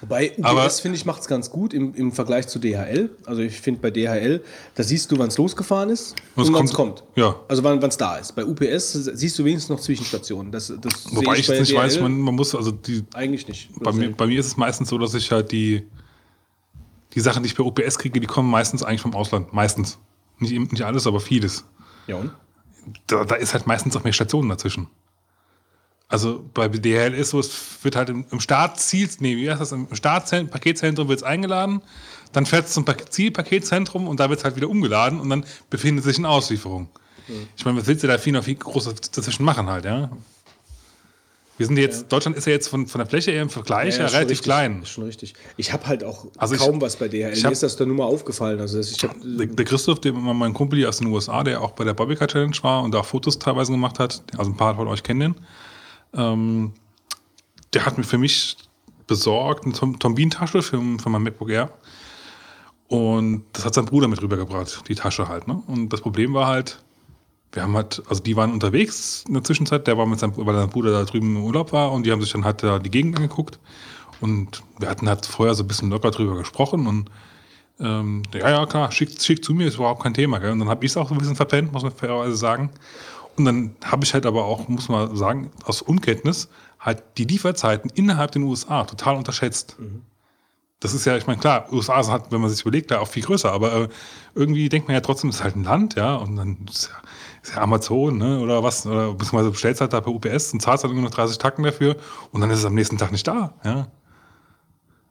Wobei 0.01 0.34
UPS, 0.38 0.80
finde 0.80 0.95
ich, 0.98 1.06
macht 1.06 1.22
es 1.22 1.27
ganz 1.27 1.50
gut 1.50 1.74
im, 1.74 1.95
im 1.95 2.11
Vergleich 2.11 2.48
zu 2.48 2.59
DHL. 2.59 3.09
Also 3.26 3.42
ich 3.42 3.59
finde 3.59 3.80
bei 3.82 3.90
DHL, 3.90 4.43
da 4.76 4.84
siehst 4.84 5.11
du, 5.11 5.17
wann 5.17 5.30
es 5.30 5.38
losgefahren 5.38 5.90
ist 5.90 6.16
Und 6.35 6.53
wann 6.53 6.66
es 6.66 6.74
kommt- 6.74 7.03
ja. 7.16 7.35
Also 7.48 7.64
wann 7.64 7.82
es 7.82 7.98
da 7.98 8.17
ist. 8.17 8.35
Bei 8.35 8.45
UPS 8.45 8.93
siehst 8.93 9.40
du 9.40 9.43
wenigstens 9.43 9.69
noch 9.69 9.80
Zwischenstationen. 9.80 10.51
Das, 10.51 10.72
das 10.80 11.06
Wobei 11.16 11.38
ich 11.38 11.48
bei 11.48 11.56
jetzt 11.56 11.69
nicht 11.69 11.76
weiß, 11.76 11.95
DHL 11.95 12.03
man, 12.03 12.19
man 12.19 12.35
muss, 12.35 12.53
also 12.53 12.69
die, 12.72 13.06
eigentlich 13.16 13.48
nicht. 13.48 13.69
bei, 13.80 13.92
mir, 13.92 14.11
bei 14.11 14.27
mir 14.27 14.40
ist 14.40 14.45
es 14.48 14.58
meistens 14.58 14.90
so, 14.90 15.00
dass 15.00 15.16
ich 15.16 15.32
halt 15.32 15.51
die, 15.51 15.88
die 17.14 17.19
Sachen, 17.19 17.42
die 17.42 17.48
ich 17.48 17.56
bei 17.56 17.64
OPS 17.64 17.98
kriege, 17.98 18.19
die 18.19 18.27
kommen 18.27 18.51
meistens 18.51 18.84
eigentlich 18.84 19.01
vom 19.01 19.16
Ausland. 19.16 19.51
Meistens. 19.53 19.98
Nicht, 20.40 20.72
nicht 20.72 20.84
alles, 20.84 21.08
aber 21.08 21.19
vieles. 21.19 21.66
ja, 22.06 22.17
und? 22.17 22.32
Da, 23.08 23.26
da 23.26 23.35
ist 23.35 23.53
halt 23.53 23.66
meistens 23.67 23.98
auch 23.98 24.03
mehr 24.03 24.14
Stationen 24.14 24.48
dazwischen. 24.48 24.88
Also 26.10 26.50
bei 26.53 26.69
DHL 26.69 27.14
ist 27.14 27.32
so, 27.32 27.40
es 27.40 27.52
wird 27.84 27.95
halt 27.98 28.10
im, 28.10 28.26
im 28.32 28.40
Startziel, 28.40 29.10
nee, 29.19 29.36
wie 29.36 29.50
heißt 29.50 29.60
das, 29.60 29.74
im 29.74 29.88
Startpaketzentrum 29.94 31.10
wird 31.10 31.19
es 31.19 31.24
eingeladen, 31.24 31.82
dann 32.32 32.45
fährt 32.45 32.68
es 32.68 32.74
zum 32.74 32.86
Pak- 32.86 33.11
Zielpaketszentrum 33.11 34.08
und 34.08 34.19
da 34.19 34.30
wird 34.30 34.40
es 34.40 34.45
halt 34.45 34.56
wieder 34.56 34.69
umgeladen 34.69 35.19
und 35.19 35.30
dann 35.30 35.45
befindet 35.69 36.06
sich 36.06 36.18
in 36.18 36.26
Auslieferung. 36.26 36.88
Ich 37.58 37.66
meine, 37.66 37.77
was 37.77 37.88
willst 37.88 38.03
du 38.03 38.08
da 38.08 38.18
viel 38.18 38.32
noch 38.32 38.44
viel 38.45 38.56
Großes 38.56 38.95
dazwischen 39.11 39.44
machen 39.44 39.68
halt, 39.68 39.84
ja? 39.84 40.10
Wir 41.58 41.66
sind 41.66 41.76
jetzt, 41.77 42.10
Deutschland 42.11 42.38
ist 42.38 42.45
ja 42.45 42.53
jetzt 42.53 42.68
von, 42.69 42.86
von 42.88 43.00
der 43.00 43.08
Fläche 43.08 43.32
her 43.32 43.42
im 43.42 43.50
Vergleich 43.50 43.98
ja, 43.98 44.03
schon 44.08 44.16
relativ 44.16 44.30
richtig, 44.30 44.44
klein. 44.44 44.82
Ist 44.84 44.90
schon 44.90 45.03
richtig. 45.06 45.34
Ich 45.58 45.74
habe 45.74 45.88
halt 45.88 46.03
auch 46.06 46.27
Also 46.38 46.53
ich- 46.53 46.61
kaum 46.61 46.80
was 46.80 46.95
bei 46.95 47.08
DHL. 47.10 47.34
ich 47.34 47.40
Mir 47.40 47.45
hab- 47.48 47.52
ist 47.52 47.64
das 47.64 47.76
da 47.76 47.84
nur 47.86 47.95
mal 47.98 48.06
aufgefallen. 48.06 48.61
Also 48.61 48.80
ich 48.80 49.03
hab, 49.03 49.16
Der, 49.24 49.48
der 49.48 49.66
Christoph, 49.66 50.00
der, 50.00 50.14
mein 50.14 50.53
Kumpel 50.53 50.77
hier 50.80 50.88
aus 50.88 50.98
den 51.00 51.08
USA, 51.08 51.44
der 51.44 51.61
auch 51.61 51.72
bei 51.72 51.84
der 51.84 51.95
Bobbycar 51.95 52.27
Challenge 52.27 52.56
war 52.61 52.84
und 52.84 52.94
da 52.94 53.00
auch 53.00 53.06
Fotos 53.06 53.40
teilweise 53.40 53.72
gemacht 53.72 53.98
hat, 54.00 54.22
also 54.38 54.52
ein 54.52 54.56
paar 54.56 54.76
von 54.76 54.88
euch 54.88 55.02
kennen 55.02 55.19
den, 55.19 55.36
ähm, 56.17 56.73
der 57.73 57.85
hat 57.85 57.97
mir 57.97 58.03
für 58.03 58.17
mich 58.17 58.57
besorgt 59.07 59.65
eine 59.65 59.73
Tom, 59.73 59.97
Tom 59.99 60.15
Bean 60.15 60.29
Tasche 60.29 60.61
für, 60.61 60.81
für 60.99 61.09
mein 61.09 61.23
MacBook 61.23 61.49
Air. 61.49 61.71
Und 62.87 63.43
das 63.53 63.65
hat 63.65 63.73
sein 63.73 63.85
Bruder 63.85 64.07
mit 64.07 64.21
rübergebracht, 64.21 64.87
die 64.87 64.95
Tasche 64.95 65.27
halt. 65.27 65.47
Ne? 65.47 65.61
Und 65.67 65.91
das 65.91 66.01
Problem 66.01 66.33
war 66.33 66.47
halt, 66.47 66.81
wir 67.51 67.63
haben 67.63 67.75
halt, 67.75 68.01
also 68.07 68.21
die 68.21 68.35
waren 68.35 68.51
unterwegs 68.51 69.23
in 69.27 69.33
der 69.33 69.43
Zwischenzeit, 69.43 69.87
der 69.87 69.97
war 69.97 70.05
mit 70.05 70.19
seinem, 70.19 70.33
weil 70.37 70.55
sein 70.55 70.69
Bruder 70.69 70.91
da 70.91 71.03
drüben 71.03 71.35
im 71.35 71.43
Urlaub 71.43 71.71
war 71.71 71.91
und 71.91 72.05
die 72.05 72.11
haben 72.11 72.21
sich 72.21 72.31
dann 72.31 72.45
halt 72.45 72.63
da 72.63 72.79
die 72.79 72.91
Gegend 72.91 73.15
angeguckt. 73.17 73.59
Und 74.19 74.63
wir 74.79 74.89
hatten 74.89 75.07
halt 75.07 75.25
vorher 75.25 75.53
so 75.53 75.63
ein 75.63 75.67
bisschen 75.67 75.89
locker 75.89 76.11
drüber 76.11 76.37
gesprochen 76.37 76.87
und 76.87 77.11
ähm, 77.79 78.23
ja, 78.33 78.49
ja, 78.49 78.65
klar, 78.65 78.91
schick, 78.91 79.21
schick 79.21 79.43
zu 79.43 79.53
mir, 79.53 79.67
ist 79.67 79.75
überhaupt 79.75 80.01
kein 80.01 80.13
Thema. 80.13 80.39
Gell? 80.39 80.51
Und 80.51 80.59
dann 80.59 80.69
habe 80.69 80.83
ich 80.83 80.91
es 80.91 80.97
auch 80.97 81.07
so 81.07 81.13
ein 81.13 81.19
bisschen 81.19 81.35
verpennt, 81.35 81.71
muss 81.71 81.83
man 81.83 81.91
fairerweise 81.91 82.35
sagen. 82.35 82.71
Und 83.38 83.45
dann 83.45 83.75
habe 83.83 84.03
ich 84.03 84.14
halt 84.14 84.25
aber 84.25 84.45
auch, 84.45 84.67
muss 84.67 84.90
man 84.90 85.16
sagen, 85.16 85.51
aus 85.64 85.82
Unkenntnis 85.82 86.49
halt 86.80 87.03
die 87.17 87.25
Lieferzeiten 87.25 87.91
innerhalb 87.93 88.32
den 88.32 88.43
USA 88.43 88.83
total 88.83 89.16
unterschätzt. 89.16 89.77
Das 90.80 90.93
ist 90.93 91.06
ja, 91.06 91.17
ich 91.17 91.25
meine, 91.25 91.40
klar, 91.40 91.72
USA 91.72 92.06
hat, 92.07 92.32
wenn 92.32 92.41
man 92.41 92.51
sich 92.51 92.61
überlegt, 92.61 92.91
da 92.91 92.99
auch 92.99 93.07
viel 93.07 93.24
größer, 93.24 93.51
aber 93.51 93.74
äh, 93.74 93.90
irgendwie 94.35 94.69
denkt 94.69 94.88
man 94.88 94.93
ja 94.93 95.01
trotzdem, 95.01 95.32
es 95.32 95.38
ist 95.38 95.43
halt 95.43 95.56
ein 95.56 95.64
Land, 95.64 95.95
ja, 95.95 96.16
und 96.16 96.35
dann 96.35 96.66
ist 96.69 96.90
ja, 96.90 96.95
ist 97.41 97.56
ja 97.56 97.61
Amazon, 97.61 98.17
ne, 98.17 98.40
oder 98.40 98.61
was, 98.61 98.85
oder 98.85 99.14
beziehungsweise 99.14 99.49
bestellst 99.49 99.82
halt 99.82 99.93
da 99.93 100.01
per 100.01 100.14
UPS 100.14 100.53
und 100.53 100.61
zahlst 100.61 100.83
halt 100.83 100.91
irgendwie 100.91 101.06
noch 101.06 101.16
30 101.16 101.40
Tacken 101.40 101.64
dafür 101.64 101.98
und 102.32 102.41
dann 102.41 102.51
ist 102.51 102.59
es 102.59 102.66
am 102.66 102.75
nächsten 102.75 102.99
Tag 102.99 103.11
nicht 103.11 103.27
da, 103.27 103.56
ja. 103.64 103.88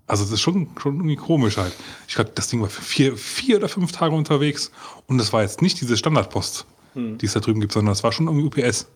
Also 0.06 0.22
das 0.22 0.34
ist 0.34 0.40
schon, 0.40 0.70
schon 0.80 0.96
irgendwie 0.96 1.16
komisch 1.16 1.56
halt. 1.56 1.72
Ich 2.06 2.14
glaube, 2.14 2.30
das 2.32 2.46
Ding 2.46 2.60
war 2.60 2.68
für 2.68 2.82
vier, 2.82 3.16
vier 3.16 3.56
oder 3.56 3.68
fünf 3.68 3.90
Tage 3.90 4.14
unterwegs 4.14 4.70
und 5.08 5.18
das 5.18 5.32
war 5.32 5.42
jetzt 5.42 5.62
nicht 5.62 5.80
diese 5.80 5.96
Standardpost, 5.96 6.64
die 6.96 7.26
es 7.26 7.32
da 7.32 7.40
drüben 7.40 7.60
gibt, 7.60 7.72
sondern 7.72 7.92
das 7.92 8.02
war 8.02 8.12
schon 8.12 8.26
irgendwie 8.26 8.46
UPS. 8.46 8.90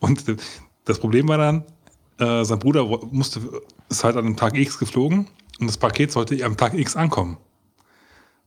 Und 0.00 0.24
das 0.84 0.98
Problem 0.98 1.28
war 1.28 1.38
dann, 1.38 1.64
äh, 2.18 2.44
sein 2.44 2.58
Bruder 2.58 2.84
musste, 3.10 3.40
ist 3.88 4.04
halt 4.04 4.16
an 4.16 4.24
dem 4.24 4.36
Tag 4.36 4.56
X 4.56 4.78
geflogen 4.78 5.28
und 5.60 5.66
das 5.66 5.76
Paket 5.76 6.12
sollte 6.12 6.42
am 6.44 6.56
Tag 6.56 6.74
X 6.74 6.96
ankommen. 6.96 7.38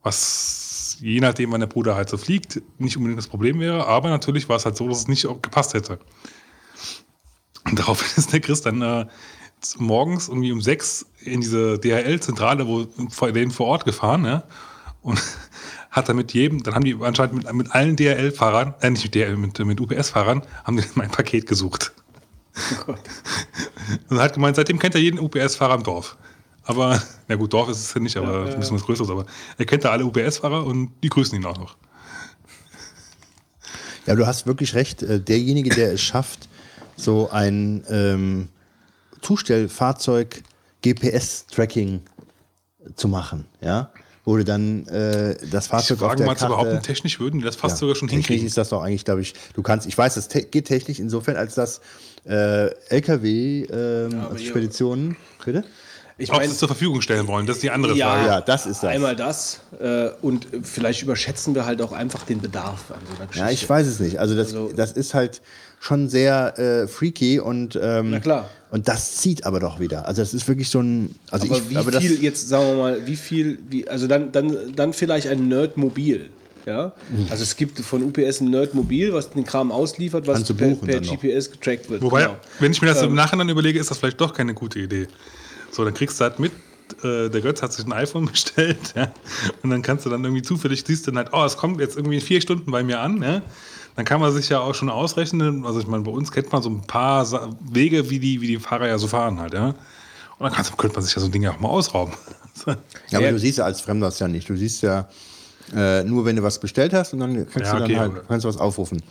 Was 0.04 0.98
je 1.02 1.20
nachdem, 1.20 1.52
wann 1.52 1.60
der 1.60 1.68
Bruder 1.68 1.96
halt 1.96 2.10
so 2.10 2.18
fliegt, 2.18 2.62
nicht 2.78 2.96
unbedingt 2.98 3.18
das 3.18 3.28
Problem 3.28 3.60
wäre, 3.60 3.86
aber 3.88 4.10
natürlich 4.10 4.48
war 4.48 4.56
es 4.56 4.66
halt 4.66 4.78
so, 4.78 4.88
dass 4.88 5.00
es 5.00 5.08
nicht 5.08 5.26
auch 5.28 5.42
gepasst 5.42 5.74
hätte. 5.74 6.00
Und 7.66 7.80
daraufhin 7.80 8.08
ist 8.18 8.32
der 8.32 8.40
Chris 8.40 8.62
dann 8.62 8.82
äh, 8.82 9.06
morgens 9.78 10.30
irgendwie 10.30 10.52
um 10.52 10.62
sechs 10.62 11.06
in 11.22 11.42
diese 11.42 11.80
DHL-Zentrale, 11.80 12.68
wo 12.68 12.86
vor 13.10 13.32
denen 13.32 13.52
vor 13.52 13.68
Ort 13.68 13.86
gefahren, 13.86 14.26
ja, 14.26 14.44
und 15.02 15.22
hat 15.96 16.10
dann 16.10 16.18
mit 16.18 16.34
jedem, 16.34 16.62
dann 16.62 16.76
haben 16.76 16.84
die 16.84 16.96
anscheinend 17.00 17.36
mit, 17.36 17.54
mit 17.54 17.72
allen 17.72 17.96
DHL-Fahrern, 17.96 18.76
äh, 18.82 18.90
nicht 18.90 19.06
mit 19.06 19.16
DHL, 19.16 19.38
mit, 19.38 19.58
mit 19.60 19.80
UPS-Fahrern, 19.80 20.44
haben 20.66 20.76
die 20.76 20.84
mein 20.96 21.10
Paket 21.10 21.48
gesucht. 21.48 21.94
Und 24.10 24.20
hat 24.20 24.34
gemeint, 24.34 24.58
seitdem 24.58 24.78
kennt 24.78 24.96
er 24.96 25.02
jeden 25.02 25.20
UPS-Fahrer 25.20 25.76
im 25.76 25.84
Dorf. 25.84 26.18
Aber, 26.64 27.02
na 27.30 27.36
gut, 27.36 27.54
Dorf 27.54 27.70
ist 27.70 27.80
es 27.80 27.94
ja 27.94 28.02
nicht, 28.02 28.18
aber 28.18 28.46
ein 28.46 28.60
bisschen 28.60 28.76
was 28.76 28.84
Größeres, 28.84 29.10
aber 29.10 29.26
er 29.58 29.66
kennt 29.66 29.86
da 29.86 29.92
alle 29.92 30.06
UPS-Fahrer 30.06 30.66
und 30.66 30.92
die 31.02 31.10
grüßen 31.10 31.38
ihn 31.38 31.46
auch 31.46 31.58
noch. 31.58 31.78
Ja, 34.06 34.16
du 34.16 34.28
hast 34.28 34.46
wirklich 34.48 34.76
recht. 34.76 35.02
Äh, 35.02 35.22
Derjenige, 35.22 35.70
der 35.70 35.94
es 35.94 36.02
schafft, 36.02 36.50
so 36.98 37.30
ein 37.30 37.84
ähm, 37.90 38.50
Zustellfahrzeug 39.22 40.44
GPS-Tracking 40.84 42.02
zu 42.96 43.08
machen, 43.08 43.46
ja, 43.62 43.92
wo 44.26 44.36
du 44.38 44.44
dann 44.44 44.88
äh, 44.88 45.36
das 45.52 45.66
Ich 45.66 45.70
Fahrzeug 45.72 46.02
auf 46.02 46.08
frage 46.08 46.18
der 46.18 46.26
mal 46.26 46.36
zu 46.36 46.48
Karte, 46.48 46.56
behaupten, 46.66 46.82
technisch 46.84 47.20
würden 47.20 47.40
die 47.40 47.46
das 47.46 47.56
fast 47.56 47.76
Ja, 47.76 47.80
sogar 47.82 47.96
schon 47.96 48.08
technisch 48.08 48.26
hinkriegen. 48.28 48.48
ist 48.48 48.58
das 48.58 48.70
doch 48.70 48.82
eigentlich, 48.82 49.06
glaube 49.06 49.22
ich, 49.22 49.34
du 49.54 49.62
kannst, 49.62 49.88
ich 49.88 49.96
weiß, 49.98 50.16
das 50.16 50.28
te 50.28 50.42
geht 50.44 50.66
technisch 50.66 51.00
insofern, 51.00 51.36
als 51.38 51.54
dass 51.56 51.80
äh, 52.28 52.70
LKW-Speditionen, 52.90 55.16
bitte? 55.44 55.64
ich 56.18 56.32
Ob 56.32 56.42
sie 56.42 56.48
es 56.50 56.58
zur 56.60 56.70
Verfügung 56.70 57.02
stellen 57.02 57.28
wollen, 57.28 57.46
das 57.46 57.58
ist 57.58 57.64
die 57.64 57.72
andere 57.72 57.94
Ja. 57.94 58.14
Frage. 58.14 58.26
Ja, 58.28 58.40
das 58.42 58.66
ist 58.66 58.84
das. 58.84 58.90
einmal 58.90 59.18
das 59.18 59.60
äh, 59.82 60.08
und 60.22 60.48
vielleicht 60.64 61.02
überschätzen 61.04 61.54
wir 61.56 61.66
halt 61.66 61.82
auch 61.82 61.92
einfach 61.92 62.24
den 62.24 62.40
Bedarf 62.40 62.90
an 62.92 63.00
so 63.06 63.16
einer 63.18 63.28
Geschichte. 63.28 63.46
Ja, 63.46 63.52
ich 63.52 63.70
weiß 63.70 63.86
es 63.86 64.00
nicht. 64.00 64.18
Also 64.18 64.34
das, 64.34 64.48
Also- 64.48 64.72
das 64.74 64.94
ist 64.94 65.14
halt 65.14 65.42
schon 65.82 66.08
sehr 66.08 66.58
äh, 66.58 66.88
freaky 66.88 67.42
und 67.42 67.78
ähm, 67.82 68.12
Na 68.12 68.20
klar. 68.22 68.50
Und 68.76 68.90
das 68.90 69.16
zieht 69.16 69.46
aber 69.46 69.62
doch 69.62 69.80
wieder. 69.80 70.06
Also 70.06 70.22
das 70.22 70.34
ist 70.34 70.50
wirklich 70.50 70.68
so 70.68 70.82
ein. 70.82 71.16
Also 71.32 71.48
aber 71.48 71.56
ich, 71.60 71.70
wie 71.70 71.78
aber 71.78 71.92
das, 71.92 72.04
viel 72.04 72.22
jetzt, 72.22 72.50
sagen 72.50 72.68
wir 72.68 72.76
mal, 72.76 73.08
wie 73.08 73.16
viel, 73.16 73.58
wie, 73.70 73.88
also 73.88 74.06
dann, 74.06 74.34
dann, 74.34 74.76
dann 74.76 74.92
vielleicht 74.92 75.28
ein 75.30 75.48
Nerdmobil. 75.48 76.30
Ja? 76.66 76.92
Mhm. 77.10 77.28
Also 77.30 77.44
es 77.44 77.56
gibt 77.56 77.80
von 77.80 78.04
UPS 78.04 78.42
ein 78.42 78.50
Nerdmobil, 78.50 79.14
was 79.14 79.30
den 79.30 79.46
Kram 79.46 79.72
ausliefert, 79.72 80.28
was 80.28 80.44
per, 80.44 80.76
per. 80.76 81.00
GPS 81.00 81.52
getrackt 81.52 81.90
wird. 81.90 82.02
Wobei, 82.02 82.24
Genau. 82.24 82.36
wenn 82.60 82.74
ich 82.74 82.82
mir 82.82 82.90
das 82.90 83.02
Ähm. 83.02 83.12
im 83.12 83.16
Nachhinein 83.16 83.48
überlege, 83.48 83.80
ist 83.80 83.92
das 83.92 83.98
vielleicht 84.00 84.20
doch 84.20 84.34
keine 84.34 84.54
gute 84.54 84.80
Idee. 84.80 85.08
So, 85.72 85.86
dann 85.86 85.94
kriegst 85.94 86.20
du 86.20 86.26
halt 86.26 86.40
mit, 86.40 86.52
äh, 87.02 87.30
der 87.30 87.40
Götz 87.40 87.62
hat 87.62 87.72
sich 87.72 87.86
ein 87.86 87.94
iPhone 87.94 88.26
bestellt, 88.32 88.94
ja, 88.94 89.10
und 89.64 89.70
dann 89.70 89.84
kannst 89.84 90.06
du 90.06 90.10
dann 90.10 90.22
irgendwie 90.26 90.42
zufällig, 90.44 90.84
siehst 90.86 91.08
du 91.08 91.12
dann 91.12 91.20
halt, 91.20 91.30
oh, 91.32 91.46
es 91.46 91.56
kommt 91.56 91.80
jetzt 91.80 91.96
irgendwie 91.96 92.16
in 92.16 92.22
vier 92.22 92.42
Stunden 92.42 92.70
bei 92.72 92.84
mir 92.84 93.00
an, 93.00 93.22
ja. 93.24 93.42
Dann 93.96 94.06
kann 94.06 94.20
man 94.20 94.34
sich 94.34 94.50
ja 94.50 94.60
auch 94.60 94.76
schon 94.76 94.90
ausrechnen, 94.90 95.66
also 95.66 95.80
ich 95.80 95.88
meine, 95.88 96.04
bei 96.04 96.12
uns 96.12 96.32
kennt 96.32 96.52
man 96.52 96.62
so 96.62 96.70
ein 96.70 96.82
paar 96.82 97.26
Wege, 97.62 98.10
wie 98.10 98.20
die, 98.20 98.42
wie 98.42 98.48
die 98.48 98.60
Fahrer 98.60 98.88
ja 98.88 98.98
so 98.98 99.08
fahren 99.08 99.40
halt, 99.40 99.54
ja. 99.54 99.74
Und 100.38 100.54
dann 100.54 100.66
könnte 100.78 100.96
man 100.96 101.04
sich 101.04 101.16
ja 101.16 101.22
so 101.22 101.28
ein 101.28 101.32
Ding 101.32 101.44
ja 101.44 101.52
auch 101.52 101.60
mal 101.60 101.70
ausrauben. 101.70 102.14
ja, 103.10 103.20
aber 103.20 103.32
du 103.32 103.40
siehst 103.40 103.58
ja 103.58 103.66
als 103.66 103.80
Fremder 103.80 104.08
das 104.08 104.20
ja 104.20 104.28
nicht. 104.28 104.50
Du 104.50 104.58
siehst 104.58 104.82
ja 104.82 105.08
äh, 105.74 106.04
nur, 106.04 106.26
wenn 106.26 106.36
du 106.36 106.44
was 106.44 106.60
bestellt 106.60 106.94
hast 106.94 107.14
und 107.14 107.20
dann 107.20 107.48
kannst 107.48 107.72
Ja, 107.72 107.80
du 107.80 107.88
dann 107.88 108.00
halt 108.00 108.28
kannst 108.28 108.44
du 108.44 108.50
was 108.50 108.58
aufrufen. 108.58 109.02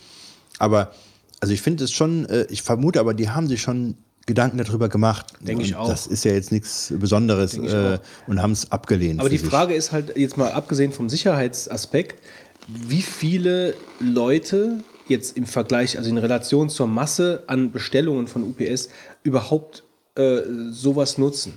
Aber 0.58 0.92
also 1.40 1.52
ich 1.52 1.62
finde 1.62 1.84
es 1.84 1.92
schon, 1.92 2.26
äh, 2.26 2.46
ich 2.50 2.62
vermute, 2.62 3.00
aber 3.00 3.14
die 3.14 3.30
haben 3.30 3.48
sich 3.48 3.62
schon 3.62 3.96
Gedanken 4.26 4.58
darüber 4.58 4.88
gemacht. 4.88 5.34
Denke 5.40 5.64
ich 5.64 5.76
auch. 5.76 5.88
Das 5.88 6.06
ist 6.06 6.24
ja 6.24 6.32
jetzt 6.32 6.52
nichts 6.52 6.92
Besonderes 6.96 7.56
äh, 7.58 7.98
und 8.26 8.40
haben 8.40 8.52
es 8.52 8.72
abgelehnt. 8.72 9.20
Aber 9.20 9.28
die 9.28 9.38
sich. 9.38 9.48
Frage 9.48 9.74
ist 9.74 9.92
halt 9.92 10.16
jetzt 10.16 10.36
mal 10.36 10.52
abgesehen 10.52 10.92
vom 10.92 11.10
Sicherheitsaspekt, 11.10 12.22
wie 12.68 13.02
viele 13.02 13.74
Leute 14.00 14.82
jetzt 15.08 15.36
im 15.36 15.46
Vergleich, 15.46 15.98
also 15.98 16.08
in 16.08 16.18
Relation 16.18 16.68
zur 16.68 16.86
Masse 16.86 17.44
an 17.46 17.72
Bestellungen 17.72 18.26
von 18.26 18.42
UPS 18.42 18.88
überhaupt 19.22 19.84
äh, 20.16 20.40
sowas 20.70 21.18
nutzen? 21.18 21.54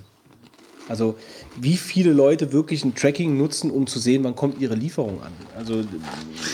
Also 0.90 1.18
wie 1.60 1.76
viele 1.76 2.14
Leute 2.14 2.53
wirklich 2.53 2.86
ein 2.86 2.95
Tracking 2.95 3.38
nutzen, 3.38 3.72
um 3.72 3.88
zu 3.88 4.00
sehen, 4.00 4.24
wann 4.24 4.36
kommt 4.36 4.61
ihre 4.61 4.76
Lieferung 4.76 5.22
an? 5.22 5.34
Also 5.58 5.84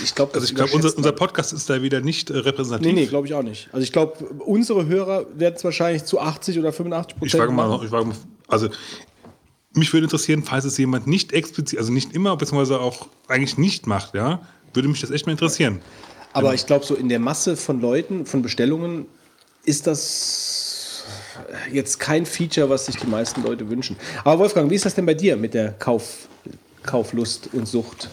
ich 0.04 0.16
glaube, 0.16 0.34
Also 0.34 0.46
ich 0.46 0.56
glaube, 0.56 0.72
unser, 0.74 0.96
unser 0.98 1.12
Podcast 1.12 1.54
ist 1.54 1.70
da 1.70 1.82
wieder 1.82 2.02
nicht 2.02 2.30
äh, 2.30 2.38
repräsentativ. 2.38 2.94
Nee, 2.94 3.02
nee, 3.02 3.06
glaube 3.06 3.28
ich 3.28 3.34
auch 3.34 3.44
nicht. 3.44 3.70
Also 3.72 3.84
ich 3.84 3.92
glaube, 3.92 4.26
unsere 4.40 4.88
Hörer 4.88 5.26
werden 5.36 5.56
es 5.56 5.64
wahrscheinlich 5.64 6.06
zu 6.06 6.20
80 6.20 6.58
oder 6.60 6.74
85 6.74 7.14
Ich 7.14 7.20
Prozent 7.20 7.42
frage 7.42 7.52
mal, 7.52 7.84
ich 7.84 7.90
frage 7.90 8.06
mal, 8.06 8.16
also 8.48 8.70
mich 9.74 9.92
würde 9.94 10.06
interessieren, 10.06 10.44
falls 10.44 10.66
es 10.66 10.78
jemand 10.78 11.08
nicht 11.08 11.34
explizit, 11.34 11.80
also 11.80 11.92
nicht 11.92 12.14
immer, 12.14 12.36
beziehungsweise 12.38 12.80
auch 12.80 13.08
eigentlich 13.28 13.58
nicht 13.58 13.88
macht, 13.88 14.14
ja, 14.14 14.42
würde 14.74 14.88
mich 14.88 15.02
das 15.02 15.12
echt 15.12 15.26
mal 15.26 15.32
interessieren. 15.32 15.82
Aber 16.34 16.54
ich 16.54 16.66
glaube, 16.66 16.86
so 16.86 16.96
in 16.96 17.10
der 17.10 17.20
Masse 17.20 17.56
von 17.58 17.80
Leuten, 17.82 18.26
von 18.26 18.42
Bestellungen, 18.42 19.06
ist 19.66 19.86
das 19.88 21.04
jetzt 21.72 22.00
kein 22.00 22.26
Feature, 22.26 22.70
was 22.70 22.88
sich 22.88 22.96
die 22.98 23.08
meisten 23.08 23.44
Leute 23.44 23.70
wünschen. 23.70 23.96
Aber 24.24 24.40
Wolfgang, 24.40 24.70
wie 24.70 24.76
ist 24.76 24.86
das 24.86 24.96
denn 24.96 25.06
bei 25.06 25.14
dir 25.14 25.38
mit 25.38 25.54
der 25.54 25.74
Kauf, 25.74 26.28
Kauflust 26.84 27.50
und 27.54 27.68
Sucht? 27.68 28.10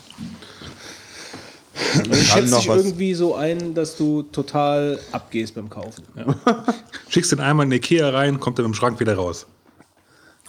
Also 1.96 2.10
ich 2.12 2.28
schätze 2.30 2.56
dich 2.56 2.68
was- 2.68 2.76
irgendwie 2.84 3.14
so 3.14 3.34
ein, 3.34 3.74
dass 3.74 3.96
du 3.96 4.22
total 4.22 4.98
abgehst 5.12 5.54
beim 5.54 5.70
Kaufen. 5.70 6.04
Schickst 7.08 7.32
den 7.32 7.40
einmal 7.40 7.66
in 7.66 7.72
Ikea 7.72 8.10
rein, 8.10 8.38
kommt 8.38 8.58
er 8.58 8.62
mit 8.64 8.74
dem 8.74 8.74
Schrank 8.74 9.00
wieder 9.00 9.14
raus. 9.14 9.46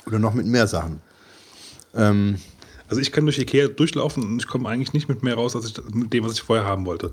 Oder 0.05 0.19
noch 0.19 0.33
mit 0.33 0.45
mehr 0.45 0.67
Sachen. 0.67 1.01
Ähm, 1.95 2.37
Also 2.87 3.01
ich 3.01 3.11
kann 3.11 3.25
durch 3.25 3.39
Ikea 3.39 3.67
durchlaufen 3.67 4.23
und 4.23 4.39
ich 4.41 4.47
komme 4.47 4.67
eigentlich 4.67 4.93
nicht 4.93 5.07
mit 5.07 5.23
mehr 5.23 5.35
raus, 5.35 5.55
als 5.55 5.65
ich 5.65 5.73
mit 5.93 6.11
dem, 6.13 6.25
was 6.25 6.33
ich 6.33 6.41
vorher 6.41 6.65
haben 6.65 6.85
wollte. 6.85 7.11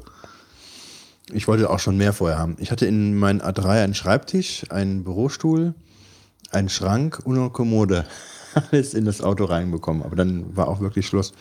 Ich 1.32 1.46
wollte 1.46 1.68
auch 1.68 1.78
schon 1.78 1.96
mehr 1.96 2.12
vorher 2.12 2.38
haben. 2.38 2.56
Ich 2.58 2.70
hatte 2.70 2.86
in 2.86 3.16
meinem 3.18 3.40
A3 3.40 3.84
einen 3.84 3.94
Schreibtisch, 3.94 4.64
einen 4.70 5.04
Bürostuhl, 5.04 5.74
einen 6.50 6.68
Schrank 6.70 7.20
und 7.24 7.38
eine 7.38 7.50
Kommode. 7.50 8.06
Alles 8.72 8.94
in 8.94 9.04
das 9.04 9.20
Auto 9.20 9.44
reinbekommen. 9.44 10.02
Aber 10.02 10.16
dann 10.16 10.56
war 10.56 10.68
auch 10.68 10.80
wirklich 10.80 11.06
Schluss. 11.06 11.32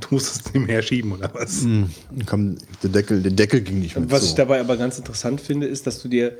Du 0.00 0.08
musst 0.12 0.34
es 0.46 0.54
nicht 0.54 0.66
mehr 0.66 0.80
schieben 0.80 1.12
oder 1.12 1.30
was? 1.34 1.60
Dann 1.60 1.90
kam 2.24 2.56
der 2.82 2.88
Deckel, 2.88 3.20
der 3.22 3.32
Deckel 3.32 3.60
ging 3.60 3.80
nicht 3.80 3.94
mehr 3.94 4.10
Was 4.10 4.22
zu. 4.22 4.26
ich 4.28 4.34
dabei 4.34 4.58
aber 4.58 4.78
ganz 4.78 4.96
interessant 4.96 5.38
finde, 5.42 5.66
ist, 5.66 5.86
dass 5.86 6.00
du 6.00 6.08
dir, 6.08 6.38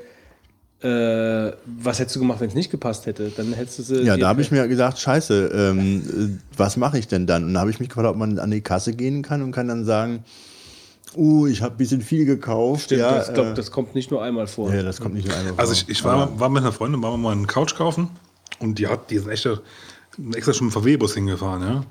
äh, 0.81 1.51
was 1.65 1.99
hättest 1.99 2.15
du 2.15 2.19
gemacht, 2.19 2.39
wenn 2.39 2.49
es 2.49 2.53
nicht 2.55 2.69
gepasst 2.69 3.05
hätte? 3.07 3.31
Dann 3.35 3.53
hättest 3.53 3.79
du 3.79 3.83
sie. 3.83 4.01
ja, 4.03 4.15
da 4.17 4.27
habe 4.27 4.41
ich 4.41 4.51
mir 4.51 4.67
gedacht, 4.67 4.99
scheiße, 4.99 5.47
ähm, 5.53 6.37
äh, 6.37 6.57
was 6.57 6.77
mache 6.77 6.99
ich 6.99 7.07
denn 7.07 7.25
dann? 7.25 7.45
Und 7.45 7.53
da 7.55 7.61
habe 7.61 7.71
ich 7.71 7.79
mich 7.79 7.89
gefragt, 7.89 8.07
ob 8.07 8.15
man 8.17 8.37
an 8.39 8.51
die 8.51 8.61
Kasse 8.61 8.93
gehen 8.93 9.21
kann 9.23 9.41
und 9.41 9.51
kann 9.51 9.67
dann 9.67 9.85
sagen, 9.85 10.23
uh, 11.15 11.47
ich 11.47 11.61
habe 11.63 11.73
ein 11.75 11.77
bisschen 11.77 12.01
viel 12.01 12.25
gekauft. 12.25 12.83
Stimmt, 12.85 13.01
ja, 13.01 13.15
das, 13.15 13.33
glaub, 13.33 13.47
äh, 13.47 13.53
das 13.55 13.71
kommt 13.71 13.95
nicht 13.95 14.11
nur 14.11 14.21
einmal 14.21 14.45
vor. 14.45 14.71
ja, 14.73 14.83
das 14.83 15.01
kommt 15.01 15.15
nicht 15.15 15.27
nur 15.27 15.35
einmal 15.35 15.53
Also 15.57 15.73
vor. 15.73 15.81
ich, 15.81 15.89
ich 15.89 16.03
war, 16.03 16.39
war 16.39 16.49
mit 16.49 16.61
einer 16.61 16.71
Freundin, 16.71 17.01
waren 17.01 17.13
wir 17.13 17.17
mal 17.17 17.31
eine 17.31 17.47
Couch 17.47 17.73
kaufen 17.75 18.09
und 18.59 18.77
die 18.77 18.87
hat 18.87 19.09
diesen 19.09 19.31
extra, 19.31 19.59
extra 20.35 20.53
schon 20.53 20.65
einen 20.67 20.71
VW-Bus 20.71 21.15
hingefahren, 21.15 21.61
ja. 21.63 21.83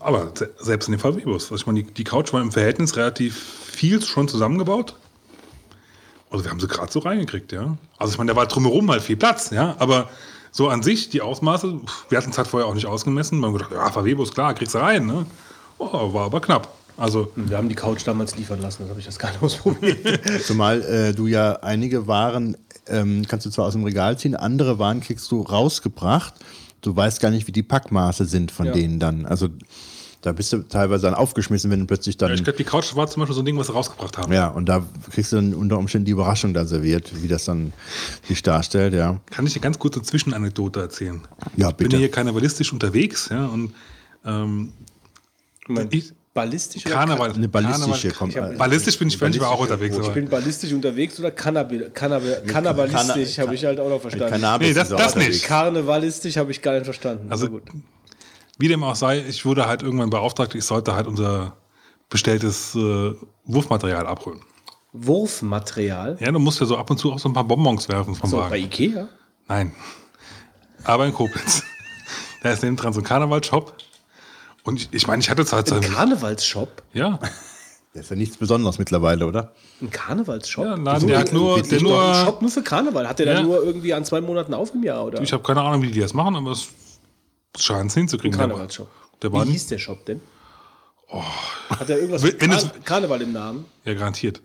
Aber 0.00 0.30
se- 0.34 0.50
selbst 0.60 0.86
in 0.88 0.92
dem 0.92 1.00
VW-Bus, 1.00 1.44
also 1.50 1.56
ich 1.56 1.66
meine, 1.66 1.82
die, 1.82 1.92
die 1.92 2.04
Couch 2.04 2.32
war 2.32 2.40
im 2.40 2.52
Verhältnis 2.52 2.96
relativ 2.96 3.36
viel 3.36 4.00
schon 4.00 4.28
zusammengebaut. 4.28 4.96
Also 6.30 6.44
wir 6.44 6.50
haben 6.50 6.60
sie 6.60 6.68
gerade 6.68 6.92
so 6.92 6.98
reingekriegt, 7.00 7.52
ja. 7.52 7.76
Also 7.96 8.12
ich 8.12 8.18
meine, 8.18 8.32
da 8.32 8.36
war 8.36 8.46
drumherum 8.46 8.90
halt 8.90 9.02
viel 9.02 9.16
Platz, 9.16 9.50
ja. 9.50 9.74
Aber 9.78 10.08
so 10.52 10.68
an 10.68 10.82
sich, 10.82 11.08
die 11.10 11.20
Ausmaße, 11.22 11.80
wir 12.08 12.18
hatten 12.18 12.30
es 12.30 12.38
halt 12.38 12.48
vorher 12.48 12.68
auch 12.68 12.74
nicht 12.74 12.86
ausgemessen. 12.86 13.38
Wir 13.40 13.46
haben 13.46 13.54
gedacht, 13.54 13.72
ja, 13.72 13.90
VW-Bus, 13.90 14.32
klar, 14.32 14.54
kriegst 14.54 14.74
du 14.74 14.78
rein, 14.78 15.06
ne. 15.06 15.26
Oh, 15.78 16.12
war 16.12 16.26
aber 16.26 16.40
knapp. 16.40 16.74
Also 16.96 17.30
Wir 17.36 17.56
haben 17.56 17.68
die 17.68 17.76
Couch 17.76 18.00
damals 18.04 18.36
liefern 18.36 18.60
lassen, 18.60 18.78
das 18.82 18.90
habe 18.90 18.98
ich 18.98 19.06
das 19.06 19.18
gar 19.18 19.30
nicht 19.30 19.40
ausprobiert. 19.42 20.20
Zumal 20.44 20.82
äh, 20.82 21.12
du 21.14 21.26
ja 21.28 21.52
einige 21.62 22.06
Waren 22.08 22.56
ähm, 22.88 23.24
kannst 23.28 23.46
du 23.46 23.50
zwar 23.50 23.66
aus 23.66 23.74
dem 23.74 23.84
Regal 23.84 24.18
ziehen, 24.18 24.34
andere 24.34 24.78
Waren 24.78 25.00
kriegst 25.00 25.30
du 25.30 25.42
rausgebracht. 25.42 26.34
Du 26.80 26.94
weißt 26.96 27.20
gar 27.20 27.30
nicht, 27.30 27.46
wie 27.46 27.52
die 27.52 27.62
Packmaße 27.62 28.24
sind 28.24 28.50
von 28.50 28.66
Ja. 28.66 28.72
denen 28.72 28.98
dann. 28.98 29.26
Also 29.26 29.48
da 30.22 30.32
bist 30.32 30.52
du 30.52 30.58
teilweise 30.68 31.02
dann 31.06 31.14
aufgeschmissen, 31.14 31.70
wenn 31.70 31.80
du 31.80 31.86
plötzlich 31.86 32.16
dann. 32.16 32.30
ja, 32.30 32.34
ich 32.34 32.42
glaube, 32.44 32.56
die 32.56 32.64
Couch 32.64 32.96
war 32.96 33.06
zum 33.08 33.20
Beispiel 33.20 33.34
so 33.34 33.42
ein 33.42 33.44
Ding, 33.46 33.56
was 33.56 33.68
sie 33.68 33.72
rausgebracht 33.72 34.18
haben. 34.18 34.32
Ja, 34.32 34.48
und 34.48 34.66
da 34.68 34.84
kriegst 35.12 35.30
du 35.32 35.36
dann 35.36 35.54
unter 35.54 35.78
Umständen 35.78 36.06
die 36.06 36.12
Überraschung 36.12 36.54
da 36.54 36.64
serviert, 36.64 37.22
wie 37.22 37.28
das 37.28 37.44
dann 37.44 37.72
sich 38.26 38.42
darstellt, 38.42 38.94
ja. 38.94 39.20
Kann 39.30 39.46
ich 39.46 39.52
dir 39.52 39.60
ganz 39.60 39.78
kurz 39.78 39.94
eine 39.96 40.04
Zwischenanekdote 40.04 40.80
erzählen? 40.80 41.20
Ja, 41.56 41.68
Ich 41.70 41.74
bin 41.76 41.84
bitte. 41.88 41.98
hier 41.98 42.10
karnevalistisch 42.10 42.72
unterwegs, 42.72 43.28
ja, 43.30 43.46
und 43.46 43.72
ähm, 44.24 44.72
ich, 45.90 46.12
ballistisch 46.34 46.84
Karneval. 46.84 47.32
Eine 47.32 47.48
ballistische 47.48 48.10
kommt. 48.10 48.34
Ballistisch 48.58 48.98
bin 48.98 49.08
ich, 49.08 49.20
ich 49.20 49.40
aber 49.40 49.50
auch 49.50 49.60
unterwegs. 49.60 49.96
Ich 49.96 50.02
Aber, 50.02 50.12
bin 50.14 50.28
ballistisch 50.28 50.72
unterwegs 50.72 51.18
oder 51.18 51.30
Canna- 51.30 51.60
habe 51.60 53.54
ich 53.54 53.64
halt 53.64 53.80
auch 53.80 53.88
noch 53.88 54.00
verstanden. 54.00 54.30
Cannabis 54.30 54.68
Nee, 54.68 54.74
das- 54.74 54.88
das 54.88 55.14
nicht. 55.16 55.44
Karnevalistisch 55.44 56.36
habe 56.36 56.50
ich 56.50 56.62
gar 56.62 56.72
nicht 56.74 56.84
verstanden. 56.84 57.26
also, 57.30 57.46
Aber 57.46 57.54
gut. 57.60 57.68
Wie 58.58 58.68
dem 58.68 58.82
auch 58.84 58.96
sei, 58.96 59.24
ich 59.28 59.44
wurde 59.44 59.66
halt 59.66 59.82
irgendwann 59.82 60.10
beauftragt, 60.10 60.54
ich 60.54 60.64
sollte 60.64 60.94
halt 60.94 61.06
unser 61.06 61.56
bestelltes 62.10 62.74
äh, 62.74 63.14
Wurfmaterial 63.44 64.06
abholen. 64.06 64.40
Wurfmaterial. 64.92 66.16
Ja, 66.20 66.30
du 66.32 66.38
musst 66.38 66.60
ja 66.60 66.66
so 66.66 66.76
ab 66.76 66.90
und 66.90 66.98
zu 66.98 67.12
auch 67.12 67.18
so 67.18 67.28
ein 67.28 67.32
paar 67.32 67.44
Bonbons 67.44 67.88
werfen 67.88 68.14
vom 68.14 68.30
So, 68.30 68.38
Wagen. 68.38 68.50
bei 68.50 68.58
Ikea? 68.58 69.08
Nein. 69.48 69.74
Aber 70.84 71.06
in 71.06 71.12
Koblenz. 71.14 71.62
da 72.42 72.50
ist 72.50 72.62
neben 72.62 72.76
dran 72.76 72.92
so 72.92 73.00
ein 73.00 73.04
Karnevalshop. 73.04 73.74
Und 74.64 74.76
ich, 74.80 74.88
ich 74.92 75.06
meine, 75.06 75.20
ich 75.20 75.30
hatte 75.30 75.42
es 75.42 75.52
halt 75.52 75.68
so. 75.68 75.76
Ein 75.76 75.80
Karnevalsshop? 75.82 76.82
Ja, 76.92 77.18
Das 77.94 78.04
ist 78.04 78.10
ja 78.10 78.16
nichts 78.16 78.36
Besonderes 78.36 78.78
mittlerweile, 78.78 79.26
oder? 79.26 79.52
Ein 79.80 79.90
Karnevalsshop? 79.90 80.64
ja 80.64 80.74
ein 80.74 80.84
Laden, 80.84 81.08
der 81.08 81.18
hat 81.20 81.32
nur, 81.32 81.60
der 81.62 81.80
nur 81.80 82.14
Shop 82.14 82.42
nur 82.42 82.50
für 82.50 82.62
Karneval. 82.62 83.08
Hat 83.08 83.18
der 83.18 83.26
Ja. 83.26 83.34
dann 83.34 83.46
nur 83.46 83.64
irgendwie 83.64 83.94
an 83.94 84.04
zwei 84.04 84.20
Monaten 84.20 84.52
auf 84.54 84.74
im 84.74 84.82
Jahr? 84.84 85.04
Oder? 85.06 85.20
ich 85.22 85.32
habe 85.32 85.42
keine 85.42 85.62
Ahnung, 85.62 85.82
wie 85.82 85.90
die 85.90 85.98
das 86.00 86.12
machen, 86.14 86.36
aber 86.36 86.50
es 86.52 86.68
scheint 87.56 87.90
es 87.90 87.94
hinzukriegen. 87.94 88.38
Ein 88.38 88.48
Karnevalsshop. 88.48 88.88
Der 89.22 89.32
Wie 89.32 89.50
hieß 89.50 89.66
der 89.68 89.78
Shop 89.78 90.04
denn? 90.06 90.20
Hat 91.70 91.88
er 91.88 91.98
irgendwas 91.98 92.22
Wenn- 92.22 92.50
mit 92.50 92.60
Kar 92.60 92.70
Karneval 92.84 93.22
im 93.22 93.32
Namen? 93.32 93.64
Ja, 93.84 93.94
garantiert. 93.94 94.40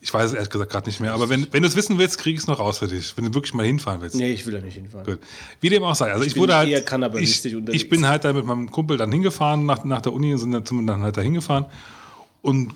Ich 0.00 0.12
weiß 0.12 0.26
es 0.26 0.32
ehrlich 0.34 0.50
gesagt 0.50 0.70
gerade 0.70 0.86
nicht 0.86 1.00
mehr. 1.00 1.14
Aber 1.14 1.30
wenn, 1.30 1.48
wenn 1.52 1.62
du 1.62 1.68
es 1.68 1.76
wissen 1.76 1.98
willst, 1.98 2.18
krieg 2.18 2.34
ich 2.34 2.42
es 2.42 2.46
noch 2.46 2.58
raus 2.58 2.78
für 2.78 2.88
dich. 2.88 3.16
Wenn 3.16 3.24
du 3.24 3.34
wirklich 3.34 3.54
mal 3.54 3.64
hinfahren 3.64 4.02
willst. 4.02 4.14
Nee, 4.16 4.32
ich 4.32 4.44
will 4.44 4.52
da 4.52 4.60
nicht 4.60 4.74
hinfahren. 4.74 5.06
Gut. 5.06 5.18
Wie 5.60 5.70
dem 5.70 5.82
auch 5.82 5.94
sei. 5.94 6.12
Also 6.12 6.24
ich, 6.26 6.34
bin 6.34 6.42
wurde 6.42 6.56
halt. 6.56 6.68
Ich, 7.20 7.44
ich 7.44 7.88
bin 7.88 8.06
halt 8.06 8.24
da 8.24 8.32
mit 8.34 8.44
meinem 8.44 8.70
Kumpel 8.70 8.98
dann 8.98 9.10
hingefahren, 9.10 9.64
nach, 9.64 9.82
nach 9.84 10.02
der 10.02 10.12
Uni 10.12 10.32
und 10.32 10.38
sind 10.38 10.52
dann, 10.52 10.86
dann 10.86 11.02
halt 11.02 11.16
da 11.16 11.22
hingefahren. 11.22 11.64
Und 12.42 12.74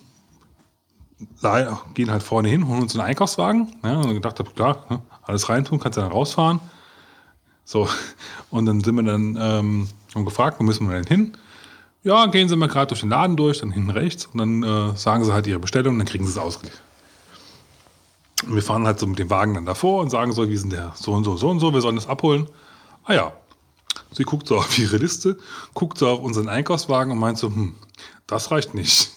gehen 1.95 2.11
halt 2.11 2.23
vorne 2.23 2.49
hin, 2.49 2.67
holen 2.67 2.83
uns 2.83 2.95
einen 2.95 3.07
Einkaufswagen. 3.07 3.75
Ja, 3.85 3.99
und 3.99 4.15
gedacht 4.15 4.39
habe, 4.39 4.51
klar, 4.53 4.87
ne, 4.89 5.03
alles 5.23 5.49
reintun, 5.49 5.81
kannst 5.81 5.99
du 5.99 6.01
dann 6.01 6.13
rausfahren. 6.13 6.61
So, 7.69 7.87
und 8.49 8.65
dann 8.65 8.81
sind 8.81 8.95
wir 8.95 9.03
dann 9.03 9.37
ähm, 9.39 9.89
haben 10.15 10.25
gefragt, 10.25 10.59
wo 10.59 10.65
müssen 10.65 10.89
wir 10.89 10.97
denn 11.03 11.05
hin? 11.07 11.37
Ja, 12.03 12.25
gehen 12.25 12.49
Sie 12.49 12.57
mal 12.57 12.67
gerade 12.67 12.87
durch 12.87 13.01
den 13.01 13.11
Laden 13.11 13.37
durch, 13.37 13.59
dann 13.59 13.73
hinten 13.73 13.91
rechts 13.91 14.25
und 14.25 14.39
dann 14.39 14.63
äh, 14.63 14.97
sagen 14.97 15.23
Sie 15.23 15.35
halt 15.35 15.47
Ihre 15.47 15.59
Bestellung 15.59 15.93
und 15.93 15.99
dann 15.99 16.09
kriegen 16.09 16.25
Sie 16.25 16.31
es 16.31 16.39
ausgeliefert. 16.39 16.81
Und 18.47 18.55
wir 18.55 18.63
fahren 18.63 18.87
halt 18.87 18.99
so 18.99 19.07
mit 19.07 19.19
dem 19.19 19.29
Wagen 19.29 19.53
dann 19.53 19.67
davor 19.67 20.01
und 20.01 20.09
sagen 20.09 20.33
so, 20.33 20.49
wie 20.49 20.57
sind 20.57 20.73
der 20.73 20.95
so 20.97 21.13
und 21.13 21.25
so, 21.25 21.37
so 21.37 21.51
und 21.51 21.61
so, 21.61 21.75
wir 21.75 21.83
sollen 21.83 21.97
das 21.97 22.07
abholen. 22.07 22.49
Ah 23.05 23.13
ja. 23.13 23.33
Sie 24.13 24.23
guckt 24.23 24.49
so 24.49 24.57
auf 24.61 24.79
ihre 24.79 24.97
Liste, 24.97 25.37
guckt 25.75 25.99
so 25.99 26.09
auf 26.09 26.21
unseren 26.21 26.49
Einkaufswagen 26.49 27.13
und 27.13 27.19
meint 27.19 27.37
so, 27.37 27.49
hm, 27.49 27.75
das 28.27 28.51
reicht 28.51 28.73
nicht. 28.73 29.11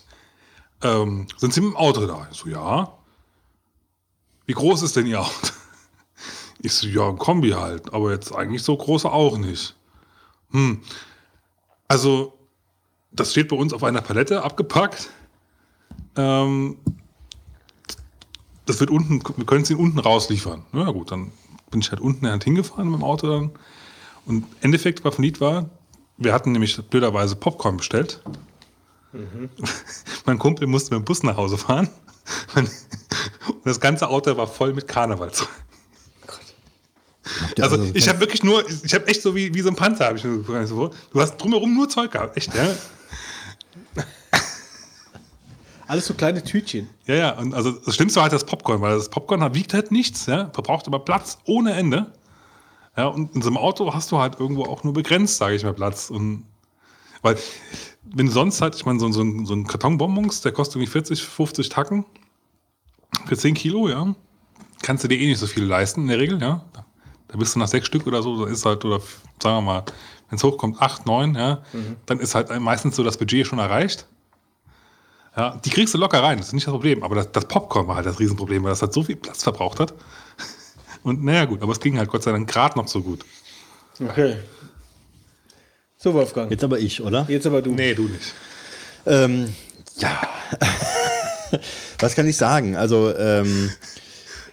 Ähm, 0.82 1.28
sind 1.38 1.54
Sie 1.54 1.62
mit 1.62 1.70
dem 1.70 1.78
Auto 1.78 2.06
da? 2.06 2.28
Ich 2.30 2.40
so, 2.40 2.50
ja. 2.50 2.92
Wie 4.46 4.54
groß 4.54 4.82
ist 4.82 4.98
denn 4.98 5.08
Ihr 5.08 5.22
Auto? 5.22 5.48
Ich 6.64 6.74
so, 6.74 6.88
ja, 6.88 7.10
ein 7.10 7.18
Kombi 7.18 7.52
halt, 7.52 7.94
aber 7.94 8.12
jetzt 8.12 8.34
eigentlich 8.34 8.64
so 8.64 8.78
groß 8.78 9.06
auch 9.06 9.38
nicht. 9.38 9.76
Hm. 10.52 10.82
Also, 11.88 12.38
das 13.12 13.32
steht 13.32 13.50
bei 13.50 13.56
uns 13.56 13.74
auf 13.74 13.84
einer 13.84 14.02
Palette 14.02 14.44
abgepackt. 14.44 15.10
Ähm, 16.16 16.78
das 18.66 18.80
wird 18.80 18.92
unten, 18.92 19.22
wir 19.38 19.46
können 19.46 19.64
es 19.64 19.70
ihn 19.72 19.78
unten 19.78 20.00
rausliefern. 20.00 20.64
Na 20.72 20.82
ja, 20.82 20.92
gut, 20.92 21.12
dann 21.12 21.32
bin 21.72 21.82
ich 21.82 21.92
halt 21.92 22.02
unten 22.02 22.28
halt 22.28 22.44
hingefahren 22.44 22.90
mit 22.90 23.00
dem 23.00 23.04
Auto 23.04 23.28
dann. 23.28 23.52
Und 24.26 24.46
Endeffekt 24.62 25.04
war 25.04 25.12
von 25.12 25.24
Lied 25.24 25.42
war, 25.42 25.70
wir 26.18 26.34
hatten 26.34 26.52
nämlich 26.52 26.78
blöderweise 26.90 27.36
Popcorn 27.36 27.78
bestellt. 27.78 28.22
mein 30.26 30.38
Kumpel 30.38 30.68
musste 30.68 30.94
mit 30.94 31.04
dem 31.04 31.06
Bus 31.06 31.24
nach 31.24 31.38
Hause 31.38 31.58
fahren. 31.58 31.90
Und 32.56 32.70
das 33.66 33.80
ganze 33.80 34.08
Auto 34.08 34.38
war 34.38 34.48
voll 34.48 34.74
mit 34.74 34.88
Karnevalszeug. 34.88 35.50
Ja, 37.58 37.66
Also 37.66 37.84
ich 37.94 38.10
habe 38.10 38.20
wirklich 38.20 38.44
nur, 38.44 38.64
ich 38.84 38.94
habe 38.94 39.08
echt 39.08 39.22
so 39.22 39.36
wie, 39.36 39.54
wie 39.54 39.62
so 39.62 39.70
ein 39.70 39.76
Panzer, 39.76 40.06
habe 40.08 40.18
ich 40.18 40.24
mir 40.24 40.68
so. 40.68 40.90
Du 41.14 41.22
hast 41.22 41.38
drumherum 41.38 41.74
nur 41.74 41.88
Zeug 41.88 42.12
gehabt, 42.12 42.36
echt, 42.38 42.54
ja? 42.56 42.76
Alles 45.88 46.06
so 46.08 46.14
kleine 46.14 46.42
Tütchen. 46.44 46.90
Ja, 47.06 47.16
ja, 47.16 47.38
und 47.38 47.54
also 47.54 47.72
das 47.72 47.96
Schlimmste 47.96 48.18
war 48.18 48.24
halt 48.24 48.34
das 48.34 48.46
Popcorn, 48.46 48.80
weil 48.82 48.96
das 48.98 49.10
Popcorn 49.10 49.42
hat- 49.44 49.54
wiegt 49.56 49.74
halt 49.74 49.92
nichts, 49.92 50.26
ja, 50.26 50.50
verbraucht 50.54 50.88
aber 50.88 51.00
Platz 51.00 51.38
ohne 51.46 51.74
Ende. 51.74 52.14
Ja, 52.96 53.08
und 53.08 53.36
in 53.36 53.42
so 53.42 53.50
einem 53.50 53.58
Auto 53.58 53.94
hast 53.94 54.12
du 54.12 54.18
halt 54.20 54.40
irgendwo 54.40 54.64
auch 54.64 54.84
nur 54.84 54.94
begrenzt, 54.94 55.38
sage 55.38 55.56
ich 55.56 55.64
mal, 55.64 55.74
Platz. 55.74 56.10
Und 56.10 56.46
weil, 57.22 57.38
wenn 58.04 58.26
du 58.28 58.32
sonst 58.32 58.62
halt, 58.62 58.76
ich 58.76 58.86
meine, 58.86 59.00
so, 59.00 59.12
so, 59.12 59.22
ein- 59.22 59.46
so 59.46 59.54
ein 59.54 59.68
Karton 59.68 59.98
Bonbons, 59.98 60.42
der 60.42 60.54
kostet 60.54 60.78
irgendwie 60.78 60.92
40, 60.92 61.22
50 61.24 61.70
Tacken 61.70 62.06
für 63.28 63.38
10 63.38 63.54
Kilo, 63.54 63.90
ja, 63.90 64.16
kannst 64.82 65.04
du 65.04 65.08
dir 65.10 65.20
eh 65.20 65.28
nicht 65.28 65.40
so 65.40 65.48
viel 65.48 65.64
leisten 65.66 66.02
in 66.04 66.08
der 66.08 66.20
Regel, 66.20 66.42
ja. 66.42 66.64
Da 67.32 67.38
bist 67.38 67.56
du 67.56 67.60
nach 67.60 67.68
sechs 67.68 67.88
Stück 67.88 68.08
oder 68.08 68.22
so, 68.22 68.46
da 68.46 68.52
ist 68.52 68.66
halt, 68.66 68.84
oder 68.84 69.00
sagen 69.42 69.58
wir 69.58 69.62
mal, 69.62 69.84
wenn 70.30 70.38
es 70.38 70.44
hochkommt, 70.44 70.82
acht, 70.82 71.06
neun, 71.06 71.36
ja, 71.36 71.62
dann 72.06 72.20
ist 72.20 72.36
halt 72.36 72.50
meistens 72.60 72.96
so 72.96 73.04
das 73.04 73.18
Budget 73.18 73.48
schon 73.48 73.60
erreicht. 73.60 74.06
Ja, 75.36 75.60
die 75.64 75.70
kriegst 75.70 75.94
du 75.94 75.98
locker 75.98 76.22
rein, 76.22 76.38
das 76.38 76.48
ist 76.48 76.54
nicht 76.54 76.68
das 76.68 76.74
Problem. 76.74 77.04
Aber 77.04 77.16
das, 77.16 77.32
das 77.32 77.46
Popcorn 77.46 77.88
war 77.88 77.96
halt 77.96 78.06
das 78.06 78.20
Riesenproblem, 78.20 78.64
weil 78.64 78.72
das 78.72 78.82
halt 78.82 78.94
so 78.94 79.04
viel 79.04 79.16
Platz 79.16 79.44
verbraucht 79.44 79.80
hat. 79.80 79.94
Und 81.04 81.24
naja, 81.24 81.46
gut, 81.46 81.62
aber 81.62 81.72
es 81.72 81.80
ging 81.80 81.98
halt 81.98 82.10
Gott 82.10 82.24
sei 82.24 82.32
Dank 82.32 82.50
gerade 82.50 82.78
noch 82.78 82.88
so 82.88 83.02
gut. 83.02 83.24
Okay. 84.00 84.38
So, 85.98 86.14
Wolfgang. 86.14 86.50
Jetzt 86.50 86.64
aber 86.64 86.80
ich, 86.80 87.02
oder? 87.02 87.26
Jetzt 87.30 87.46
aber 87.46 87.62
du. 87.62 87.72
Nee, 87.72 87.94
du 87.94 88.04
nicht. 88.04 88.34
Ähm, 89.06 89.54
ja. 89.98 90.22
Was 92.00 92.16
kann 92.16 92.28
ich 92.28 92.36
sagen? 92.36 92.76
Also, 92.76 93.16
ähm, 93.16 93.70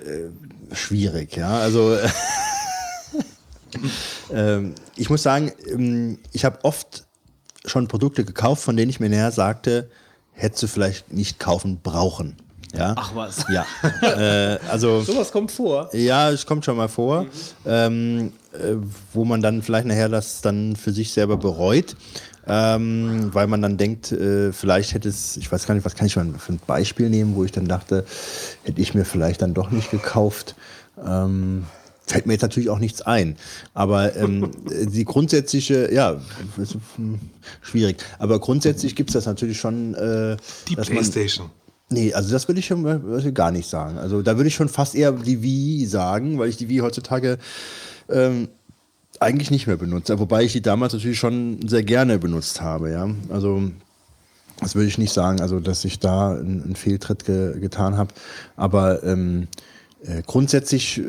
äh, 0.05 0.75
schwierig, 0.75 1.37
ja. 1.37 1.59
Also, 1.59 1.95
äh, 1.95 2.09
ähm, 4.33 4.75
ich 4.97 5.11
muss 5.11 5.23
sagen, 5.23 5.53
ähm, 5.71 6.19
ich 6.33 6.45
habe 6.45 6.65
oft 6.65 7.05
schon 7.65 7.89
Produkte 7.89 8.25
gekauft, 8.25 8.63
von 8.63 8.77
denen 8.77 8.91
ich 8.91 9.01
mir 9.01 9.09
näher 9.09 9.33
sagte, 9.33 9.91
hättest 10.33 10.63
du 10.63 10.67
vielleicht 10.69 11.13
nicht 11.13 11.39
kaufen 11.39 11.81
brauchen. 11.83 12.37
Ja? 12.75 12.95
Ach 12.97 13.15
was. 13.15 13.45
Ja. 13.51 13.65
äh, 14.03 14.59
also. 14.71 15.01
Sowas 15.05 15.33
kommt 15.33 15.51
vor. 15.51 15.89
Ja, 15.95 16.31
es 16.31 16.47
kommt 16.47 16.65
schon 16.65 16.77
mal 16.77 16.89
vor, 16.89 17.27
ähm, 17.67 18.33
äh, 18.53 18.75
wo 19.13 19.25
man 19.25 19.41
dann 19.43 19.63
vielleicht 19.63 19.87
nachher 19.87 20.09
das 20.09 20.41
dann 20.41 20.77
für 20.77 20.93
sich 20.93 21.13
selber 21.13 21.37
bereut, 21.37 21.97
ähm, 22.47 23.31
weil 23.33 23.47
man 23.47 23.63
dann 23.63 23.77
denkt, 23.77 24.13
äh, 24.13 24.53
vielleicht 24.53 24.95
hätte 24.95 25.09
es, 25.09 25.37
ich 25.37 25.51
weiß 25.51 25.67
gar 25.67 25.75
nicht, 25.75 25.85
was 25.85 25.95
kann 25.95 26.07
ich 26.07 26.17
mal 26.17 26.27
für 26.39 26.53
ein 26.53 26.61
Beispiel 26.67 27.11
nehmen, 27.11 27.35
wo 27.35 27.45
ich 27.45 27.53
dann 27.53 27.67
dachte, 27.67 28.05
hätte 28.65 28.81
ich 28.81 28.95
mir 28.95 29.05
vielleicht 29.05 29.43
dann 29.43 29.55
doch 29.55 29.71
nicht 29.71 29.91
gekauft. 29.91 30.55
Ähm, 31.05 31.65
fällt 32.09 32.27
mir 32.27 32.33
jetzt 32.33 32.43
natürlich 32.43 32.71
auch 32.71 32.79
nichts 32.81 33.03
ein. 33.03 33.37
Aber 33.75 34.17
ähm, 34.17 34.51
die 34.93 35.05
grundsätzliche, 35.05 35.93
ja, 35.93 36.21
hm, 36.97 37.21
schwierig. 37.63 37.99
Aber 38.19 38.39
grundsätzlich 38.41 38.97
gibt 38.97 39.11
es 39.11 39.15
das 39.15 39.27
natürlich 39.27 39.59
schon. 39.61 39.95
Äh, 39.95 40.37
Die 40.69 40.75
dass 40.75 40.89
man- 40.89 40.97
Playstation. 40.97 41.51
Nee, 41.91 42.13
also 42.13 42.31
das 42.31 42.49
würde 42.49 42.61
ich 42.61 42.67
schon 42.67 42.85
würde 42.85 43.27
ich 43.29 43.35
gar 43.35 43.51
nicht 43.51 43.67
sagen. 43.69 43.97
Also 43.97 44.21
da 44.21 44.37
würde 44.37 44.49
ich 44.49 44.55
schon 44.55 44.69
fast 44.69 44.95
eher 44.95 45.13
die 45.13 45.43
Wii 45.43 45.87
sagen, 45.87 46.39
weil 46.39 46.51
ich 46.51 46.59
die 46.59 46.69
Wii 46.69 46.81
heutzutage 46.81 47.39
ähm, 48.11 48.49
eigentlich 49.21 49.51
nicht 49.51 49.67
mehr 49.67 49.79
benutze. 49.79 50.19
Wobei 50.19 50.45
ich 50.45 50.53
die 50.53 50.61
damals 50.61 50.93
natürlich 50.93 51.19
schon 51.19 51.67
sehr 51.67 51.83
gerne 51.83 52.19
benutzt 52.19 52.61
habe, 52.61 52.91
ja. 52.91 53.09
Also 53.31 53.71
Das 54.61 54.75
würde 54.75 54.87
ich 54.89 54.99
nicht 54.99 55.15
sagen, 55.15 55.41
also 55.41 55.61
dass 55.61 55.83
ich 55.87 55.99
da 55.99 56.33
einen, 56.33 56.63
einen 56.63 56.77
Fehltritt 56.77 57.25
ge 57.25 57.59
getan 57.59 57.97
habe. 57.97 58.13
Aber 58.57 59.03
ähm, 59.03 59.49
äh, 60.05 60.23
grundsätzlich 60.27 60.99
äh, 60.99 61.03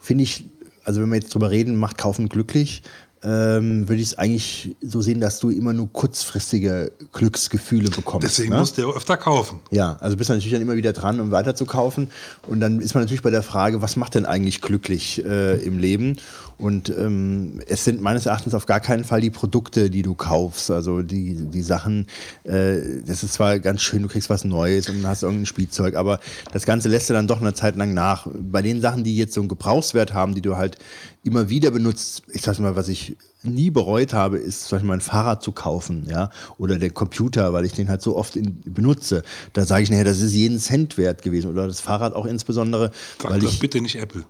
finde 0.00 0.24
ich, 0.24 0.44
also 0.84 1.00
wenn 1.00 1.08
wir 1.08 1.16
jetzt 1.16 1.34
drüber 1.34 1.50
reden, 1.50 1.76
macht 1.76 1.98
Kaufen 1.98 2.28
glücklich, 2.28 2.82
ähm, 3.24 3.88
würde 3.88 4.02
ich 4.02 4.08
es 4.08 4.18
eigentlich 4.18 4.76
so 4.82 5.00
sehen, 5.00 5.18
dass 5.18 5.40
du 5.40 5.48
immer 5.48 5.72
nur 5.72 5.90
kurzfristige 5.90 6.92
Glücksgefühle 7.12 7.88
bekommst. 7.90 8.26
Deswegen 8.28 8.50
ne? 8.50 8.58
musst 8.58 8.76
du 8.76 8.82
ja 8.82 8.88
öfter 8.88 9.16
kaufen. 9.16 9.60
Ja, 9.70 9.96
also 10.00 10.16
bist 10.16 10.28
du 10.28 10.34
natürlich 10.34 10.52
dann 10.52 10.60
immer 10.60 10.76
wieder 10.76 10.92
dran, 10.92 11.20
um 11.20 11.30
weiter 11.30 11.54
zu 11.54 11.64
kaufen. 11.64 12.10
Und 12.46 12.60
dann 12.60 12.80
ist 12.80 12.94
man 12.94 13.02
natürlich 13.02 13.22
bei 13.22 13.30
der 13.30 13.42
Frage, 13.42 13.80
was 13.80 13.96
macht 13.96 14.14
denn 14.14 14.26
eigentlich 14.26 14.60
glücklich 14.60 15.24
äh, 15.24 15.56
im 15.64 15.78
Leben? 15.78 16.18
Und 16.58 16.88
ähm, 16.90 17.60
es 17.66 17.84
sind 17.84 18.00
meines 18.00 18.26
Erachtens 18.26 18.54
auf 18.54 18.66
gar 18.66 18.80
keinen 18.80 19.04
Fall 19.04 19.20
die 19.20 19.30
Produkte, 19.30 19.90
die 19.90 20.02
du 20.02 20.14
kaufst. 20.14 20.70
Also 20.70 21.02
die, 21.02 21.34
die 21.34 21.62
Sachen, 21.62 22.06
äh, 22.44 23.02
das 23.06 23.22
ist 23.22 23.34
zwar 23.34 23.58
ganz 23.58 23.82
schön, 23.82 24.02
du 24.02 24.08
kriegst 24.08 24.30
was 24.30 24.44
Neues 24.44 24.88
und 24.88 25.06
hast 25.06 25.22
irgendein 25.22 25.46
Spielzeug, 25.46 25.96
aber 25.96 26.20
das 26.52 26.64
Ganze 26.64 26.88
lässt 26.88 27.10
du 27.10 27.14
dann 27.14 27.26
doch 27.26 27.40
eine 27.40 27.54
Zeit 27.54 27.76
lang 27.76 27.94
nach. 27.94 28.26
Bei 28.32 28.62
den 28.62 28.80
Sachen, 28.80 29.04
die 29.04 29.16
jetzt 29.16 29.34
so 29.34 29.40
einen 29.40 29.48
Gebrauchswert 29.48 30.14
haben, 30.14 30.34
die 30.34 30.42
du 30.42 30.56
halt 30.56 30.78
immer 31.24 31.48
wieder 31.48 31.70
benutzt, 31.70 32.22
ich 32.32 32.42
sag 32.42 32.58
mal, 32.58 32.76
was 32.76 32.88
ich 32.88 33.16
nie 33.42 33.70
bereut 33.70 34.12
habe, 34.12 34.38
ist 34.38 34.64
zum 34.64 34.76
Beispiel 34.76 34.88
mein 34.88 35.00
Fahrrad 35.00 35.42
zu 35.42 35.52
kaufen, 35.52 36.06
ja, 36.08 36.30
oder 36.58 36.78
der 36.78 36.90
Computer, 36.90 37.52
weil 37.52 37.64
ich 37.64 37.72
den 37.72 37.88
halt 37.88 38.02
so 38.02 38.16
oft 38.16 38.36
in, 38.36 38.60
benutze. 38.64 39.22
Da 39.52 39.64
sage 39.64 39.82
ich 39.82 39.90
nachher, 39.90 40.04
das 40.04 40.20
ist 40.20 40.32
jeden 40.32 40.58
Cent 40.58 40.96
wert 40.96 41.22
gewesen. 41.22 41.50
Oder 41.50 41.66
das 41.66 41.80
Fahrrad 41.80 42.14
auch 42.14 42.26
insbesondere, 42.26 42.90
Sag 43.20 43.32
weil 43.32 43.40
das 43.40 43.52
ich 43.52 43.58
bitte 43.58 43.80
nicht 43.80 43.96
Apple. 43.96 44.24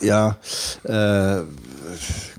Ja, 0.00 0.36
äh, 0.84 1.42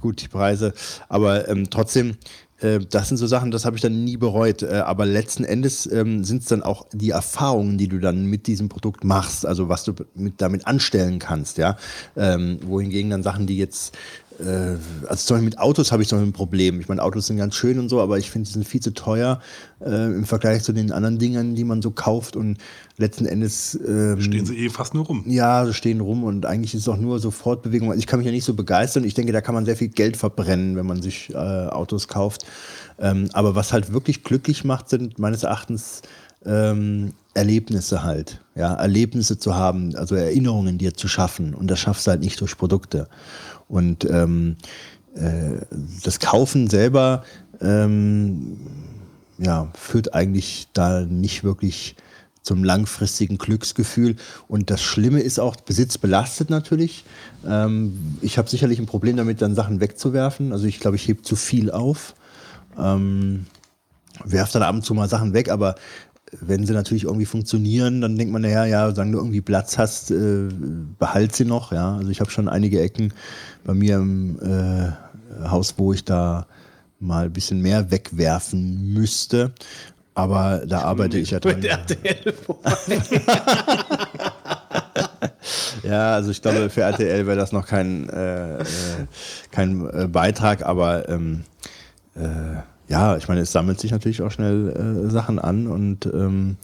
gut, 0.02 0.22
die 0.22 0.28
Preise. 0.28 0.74
Aber 1.10 1.48
ähm, 1.48 1.70
trotzdem, 1.70 2.18
äh, 2.60 2.80
das 2.90 3.10
sind 3.10 3.18
so 3.18 3.28
Sachen, 3.28 3.52
das 3.52 3.66
habe 3.66 3.76
ich 3.76 3.82
dann 3.82 4.04
nie 4.04 4.18
bereut. 4.18 4.64
Äh, 4.64 4.84
aber 4.86 5.06
letzten 5.06 5.44
Endes 5.44 5.86
ähm, 5.92 6.24
sind 6.24 6.42
es 6.44 6.48
dann 6.48 6.64
auch 6.64 6.88
die 6.92 7.12
Erfahrungen, 7.12 7.78
die 7.78 7.88
du 7.88 8.00
dann 8.00 8.26
mit 8.26 8.48
diesem 8.48 8.70
Produkt 8.70 9.04
machst, 9.04 9.46
also 9.46 9.70
was 9.70 9.84
du 9.84 9.94
mit, 10.16 10.42
damit 10.42 10.66
anstellen 10.66 11.20
kannst, 11.20 11.58
ja. 11.58 11.78
Ähm, 12.16 12.60
wohingegen 12.64 13.12
dann 13.12 13.24
Sachen, 13.24 13.48
die 13.48 13.58
jetzt 13.58 13.98
äh, 14.40 14.78
also 15.08 15.26
zum 15.26 15.36
Beispiel 15.36 15.42
mit 15.42 15.60
Autos 15.60 15.92
habe 15.92 16.04
ich 16.04 16.10
so 16.10 16.16
ein 16.16 16.34
Problem. 16.34 16.80
Ich 16.80 16.88
meine, 16.88 17.02
Autos 17.04 17.28
sind 17.28 17.38
ganz 17.38 17.56
schön 17.56 17.80
und 17.80 17.90
so, 17.90 18.02
aber 18.02 18.18
ich 18.18 18.30
finde, 18.32 18.48
sie 18.48 18.54
sind 18.54 18.68
viel 18.68 18.82
zu 18.82 18.94
teuer 18.94 19.40
äh, 19.80 20.06
im 20.06 20.26
Vergleich 20.26 20.64
zu 20.64 20.74
den 20.74 20.92
anderen 20.92 21.20
Dingen, 21.20 21.56
die 21.56 21.64
man 21.64 21.82
so 21.82 21.92
kauft. 21.92 22.36
Und 22.36 22.58
letzten 22.98 23.26
Endes 23.26 23.80
ähm, 23.88 24.22
Stehen 24.22 24.46
sie 24.46 24.58
eh 24.58 24.70
fast 24.70 24.94
nur 24.94 25.06
rum. 25.06 25.24
ja, 25.28 25.66
sie 25.66 25.74
stehen 25.74 26.02
rum 26.02 26.24
und 26.24 26.46
eigentlich 26.46 26.74
ist 26.74 26.82
es 26.82 26.88
auch 26.88 26.98
nur 26.98 27.20
so 27.20 27.32
Fortbewegung. 27.32 27.90
Also 27.90 28.00
ich 28.00 28.08
kann 28.08 28.20
mich 28.20 28.26
ja 28.26 28.32
nicht 28.32 28.46
so 28.46 28.54
begeistern. 28.54 29.04
Ich 29.04 29.14
denke, 29.14 29.34
da 29.34 29.42
kann 29.42 29.56
man 29.56 29.66
sehr 29.66 29.78
viel 29.78 29.90
Geld 29.90 30.18
verbrennen, 30.18 30.76
wenn 30.76 30.86
man 30.86 31.02
sich 31.02 31.30
äh, 31.32 31.38
Autos 31.38 32.08
kauft. 32.08 32.46
Ähm, 33.00 33.30
aber 33.34 33.56
was 33.56 33.74
halt 33.74 33.92
wirklich 33.94 34.24
glücklich 34.24 34.64
macht, 34.64 34.90
sind 34.90 35.20
meines 35.20 35.44
Erachtens 35.44 36.02
ähm, 36.46 37.14
Erlebnisse 37.34 38.04
halt. 38.04 38.42
Ja, 38.56 38.76
Erlebnisse 38.76 39.40
zu 39.40 39.56
haben, 39.56 39.96
also 39.96 40.16
Erinnerungen 40.16 40.78
dir 40.78 40.94
zu 40.94 41.08
schaffen. 41.08 41.56
Und 41.56 41.72
das 41.72 41.80
schaffst 41.80 42.06
du 42.06 42.12
halt 42.12 42.22
nicht 42.22 42.40
durch 42.40 42.58
Produkte. 42.58 43.08
Und 43.74 44.06
ähm, 44.06 44.58
äh, 45.16 45.66
das 46.04 46.20
Kaufen 46.20 46.70
selber 46.70 47.24
ähm, 47.60 48.60
ja, 49.40 49.72
führt 49.74 50.14
eigentlich 50.14 50.68
da 50.74 51.02
nicht 51.02 51.44
wirklich 51.44 51.96
zum 52.44 52.64
langfristigen 52.64 53.40
Glücksgefühl. 53.40 54.18
Und 54.48 54.70
das 54.70 54.84
Schlimme 54.84 55.22
ist 55.22 55.40
auch, 55.40 55.56
Besitz 55.56 55.98
belastet 55.98 56.52
natürlich. 56.52 57.04
Ähm, 57.48 58.18
ich 58.22 58.38
habe 58.38 58.48
sicherlich 58.48 58.78
ein 58.78 58.86
Problem 58.86 59.18
damit, 59.18 59.42
dann 59.42 59.56
Sachen 59.56 59.80
wegzuwerfen. 59.80 60.52
Also 60.52 60.68
ich 60.68 60.80
glaube, 60.80 60.98
ich 60.98 61.08
hebe 61.08 61.24
zu 61.24 61.36
viel 61.36 61.72
auf. 61.72 62.14
Ähm, 62.78 63.48
werf 64.24 64.52
dann 64.52 64.62
ab 64.62 64.76
und 64.76 64.86
zu 64.86 64.94
mal 64.94 65.10
Sachen 65.10 65.34
weg, 65.34 65.50
aber 65.50 65.74
wenn 66.42 66.66
sie 66.66 66.74
natürlich 66.74 67.04
irgendwie 67.04 67.26
funktionieren, 67.26 68.02
dann 68.02 68.18
denkt 68.18 68.34
man, 68.34 68.42
naja, 68.42 68.66
ja, 68.66 68.90
solange 68.92 69.14
du 69.14 69.18
irgendwie 69.20 69.42
Platz 69.42 69.78
hast, 69.78 70.12
äh, 70.12 70.50
behalt 71.00 71.36
sie 71.36 71.46
noch. 71.46 71.72
Ja, 71.72 71.98
also 71.98 72.10
ich 72.10 72.20
habe 72.20 72.32
schon 72.32 72.50
einige 72.50 72.82
Ecken 72.82 73.14
bei 73.64 73.74
mir 73.74 73.96
im 73.98 74.40
äh, 74.42 74.92
Haus, 75.48 75.76
wo 75.78 75.94
ich 75.94 76.04
da 76.06 76.48
mal 77.00 77.26
ein 77.26 77.34
bisschen 77.34 77.62
mehr 77.62 77.92
wegwerfen 77.92 78.94
müsste. 78.94 79.52
Aber 80.16 80.64
da 80.68 80.82
arbeite 80.82 81.18
ich 81.18 81.32
ja 81.32 81.40
dran. 81.40 81.56
Mit 81.56 81.66
RTL 81.66 82.34
Ja, 85.84 86.14
also 86.14 86.32
ich 86.32 86.42
glaube, 86.42 86.70
für 86.70 86.82
RTL 86.82 87.28
wäre 87.28 87.38
das 87.38 87.52
noch 87.52 87.68
kein, 87.68 88.10
äh, 88.10 88.60
äh, 88.60 88.66
kein 89.52 89.90
äh, 89.90 90.08
Beitrag, 90.08 90.66
aber 90.66 91.10
ähm, 91.10 91.44
äh, 92.16 92.62
ja, 92.88 93.18
ich 93.18 93.28
meine, 93.28 93.42
es 93.42 93.52
sammelt 93.52 93.80
sich 93.80 93.92
natürlich 93.92 94.22
auch 94.22 94.32
schnell 94.32 95.06
äh, 95.08 95.10
Sachen 95.10 95.40
an 95.40 95.68
und 95.68 96.06
ähm, 96.06 96.58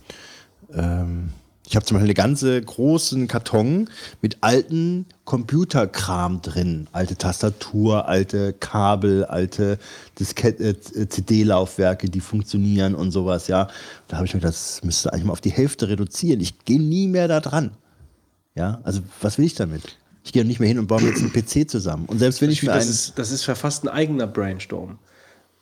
ähm, 0.73 1.29
ich 1.69 1.75
habe 1.75 1.85
zum 1.85 1.95
Beispiel 1.95 2.09
einen 2.09 2.15
ganze 2.15 2.59
großen 2.59 3.27
Karton 3.27 3.91
mit 4.23 4.39
alten 4.41 5.05
Computerkram 5.23 6.41
drin. 6.41 6.87
Alte 6.93 7.15
Tastatur, 7.15 8.07
alte 8.07 8.53
Kabel, 8.53 9.23
alte 9.25 9.77
äh, 10.19 10.75
CD-Laufwerke, 11.07 12.09
die 12.09 12.21
funktionieren 12.21 12.95
und 12.95 13.11
sowas, 13.11 13.47
ja. 13.47 13.67
Da 14.07 14.17
habe 14.17 14.25
ich 14.25 14.33
mir 14.33 14.39
gedacht, 14.39 14.55
das 14.55 14.83
müsste 14.83 15.13
eigentlich 15.13 15.25
mal 15.25 15.33
auf 15.33 15.41
die 15.41 15.51
Hälfte 15.51 15.89
reduzieren. 15.89 16.39
Ich 16.41 16.57
gehe 16.65 16.81
nie 16.81 17.07
mehr 17.07 17.27
da 17.27 17.39
dran. 17.39 17.69
Ja, 18.55 18.79
also 18.83 19.01
was 19.21 19.37
will 19.37 19.45
ich 19.45 19.53
damit? 19.53 19.83
Ich 20.23 20.33
gehe 20.33 20.43
nicht 20.43 20.59
mehr 20.59 20.69
hin 20.69 20.79
und 20.79 20.87
baue 20.87 21.03
mir 21.03 21.09
jetzt 21.09 21.21
einen 21.21 21.31
PC 21.31 21.69
zusammen. 21.69 22.05
Und 22.07 22.17
selbst 22.17 22.41
wenn 22.41 22.49
ich, 22.49 22.57
Ich 22.57 22.63
mir 22.63 22.73
das 22.73 22.85
einen, 22.85 22.91
ist, 22.91 23.19
das 23.19 23.29
ist 23.29 23.45
ja 23.45 23.53
fast 23.53 23.83
ein 23.83 23.89
eigener 23.89 24.25
Brainstorm. 24.25 24.97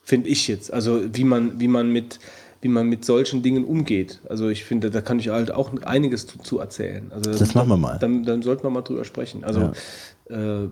Finde 0.08 0.30
ich 0.30 0.48
jetzt. 0.48 0.72
Also 0.72 1.02
wie 1.14 1.26
man, 1.26 1.60
wie 1.60 1.68
man 1.68 1.92
mit 1.92 2.20
wie 2.62 2.70
man 2.70 2.88
mit 2.88 3.04
solchen 3.04 3.44
Dingen 3.44 3.66
umgeht. 3.66 4.22
Also 4.30 4.48
ich 4.48 4.64
finde, 4.64 4.90
da 4.90 5.02
kann 5.02 5.20
ich 5.20 5.28
halt 5.28 5.52
auch 5.52 5.70
einiges 5.84 6.26
zu, 6.28 6.40
zu 6.40 6.60
erzählen. 6.60 7.12
Also 7.14 7.32
Das 7.32 7.54
machen 7.54 7.68
wir 7.68 7.76
mal. 7.76 8.00
Dann, 8.00 8.24
dann 8.24 8.42
sollten 8.42 8.64
wir 8.64 8.70
mal 8.70 8.84
drüber 8.84 9.04
sprechen. 9.04 9.44
Also 9.44 9.74
äh, 10.30 10.68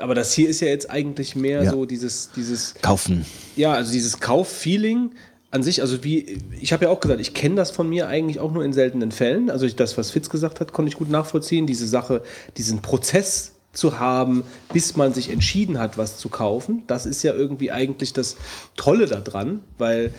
aber 0.00 0.16
das 0.16 0.34
hier 0.34 0.48
ist 0.48 0.60
ja 0.60 0.66
jetzt 0.66 0.90
eigentlich 0.90 1.36
mehr 1.36 1.62
Ja. 1.62 1.70
so 1.70 1.86
dieses, 1.86 2.30
dieses, 2.34 2.74
kaufen. 2.82 3.24
ja, 3.54 3.72
also 3.72 3.92
dieses 3.92 4.18
Kauffeeling 4.18 5.12
an 5.52 5.62
sich, 5.62 5.80
also 5.80 6.02
wie, 6.02 6.38
ich 6.60 6.72
habe 6.72 6.86
ja 6.86 6.90
auch 6.90 6.98
gesagt, 6.98 7.20
ich 7.20 7.32
kenne 7.32 7.54
das 7.54 7.70
von 7.70 7.88
mir 7.88 8.08
eigentlich 8.08 8.40
auch 8.40 8.52
nur 8.52 8.64
in 8.64 8.72
seltenen 8.72 9.12
Fällen. 9.12 9.50
Also 9.50 9.66
ich, 9.66 9.76
das, 9.76 9.96
was 9.96 10.10
Fitz 10.10 10.28
gesagt 10.30 10.58
hat, 10.58 10.72
konnte 10.72 10.88
ich 10.88 10.96
gut 10.96 11.10
nachvollziehen. 11.10 11.68
Diese 11.68 11.86
Sache, 11.86 12.22
diesen 12.56 12.82
Prozess 12.82 13.53
zu 13.74 13.98
haben, 13.98 14.44
bis 14.72 14.96
man 14.96 15.12
sich 15.12 15.30
entschieden 15.30 15.78
hat, 15.78 15.98
was 15.98 16.16
zu 16.18 16.28
kaufen, 16.28 16.82
das 16.86 17.06
ist 17.06 17.22
ja 17.22 17.34
irgendwie 17.34 17.70
eigentlich 17.72 18.12
das 18.12 18.36
Tolle 18.76 19.06
daran, 19.06 19.60
weil 19.78 20.14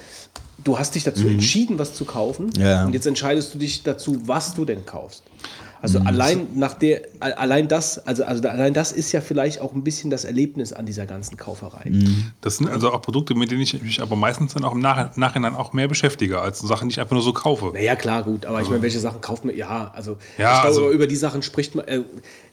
du 0.63 0.77
hast 0.77 0.95
dich 0.95 1.03
dazu 1.03 1.27
entschieden, 1.27 1.79
was 1.79 1.93
zu 1.93 2.05
kaufen 2.05 2.51
Ja. 2.57 2.85
und 2.85 2.93
jetzt 2.93 3.07
entscheidest 3.07 3.53
du 3.53 3.57
dich 3.57 3.83
dazu, 3.83 4.21
was 4.27 4.53
du 4.55 4.65
denn 4.65 4.85
kaufst. 4.85 5.23
Also 5.81 5.99
allein 5.99 6.47
nach 6.55 6.73
der, 6.73 7.01
allein 7.19 7.67
das, 7.67 7.99
also, 8.07 8.23
also 8.23 8.47
allein 8.47 8.73
das 8.73 8.91
ist 8.91 9.11
ja 9.11 9.21
vielleicht 9.21 9.61
auch 9.61 9.73
ein 9.73 9.83
bisschen 9.83 10.09
das 10.09 10.25
Erlebnis 10.25 10.73
an 10.73 10.87
dieser 10.87 11.05
ganzen 11.05 11.37
Kauferei. 11.37 11.91
Das 12.41 12.57
sind 12.57 12.69
also 12.69 12.91
auch 12.91 13.01
Produkte, 13.03 13.35
mit 13.35 13.51
denen 13.51 13.61
ich 13.61 13.79
mich 13.83 14.01
aber 14.01 14.15
meistens 14.15 14.55
dann 14.55 14.63
auch 14.63 14.71
im 14.71 14.79
Nach 14.79 15.15
Nachhinein 15.15 15.53
auch 15.53 15.73
mehr 15.73 15.87
beschäftige, 15.87 16.39
als 16.41 16.59
Sachen, 16.59 16.89
die 16.89 16.93
ich 16.93 16.99
einfach 16.99 17.13
nur 17.13 17.21
so 17.21 17.33
kaufe. 17.33 17.69
Naja, 17.71 17.95
klar, 17.95 18.23
gut, 18.23 18.47
aber 18.47 18.61
ich 18.61 18.69
meine, 18.69 18.81
welche 18.81 18.99
Sachen 18.99 19.21
kauft 19.21 19.45
man? 19.45 19.55
Ja, 19.55 19.91
also 19.93 20.17
Ja, 20.39 20.55
ich 20.55 20.61
glaube, 20.61 20.67
also- 20.67 20.91
über 20.91 21.05
die 21.05 21.17
Sachen 21.17 21.43
spricht 21.43 21.75
man. 21.75 21.85
Äh, 21.87 21.97
ich 21.99 22.03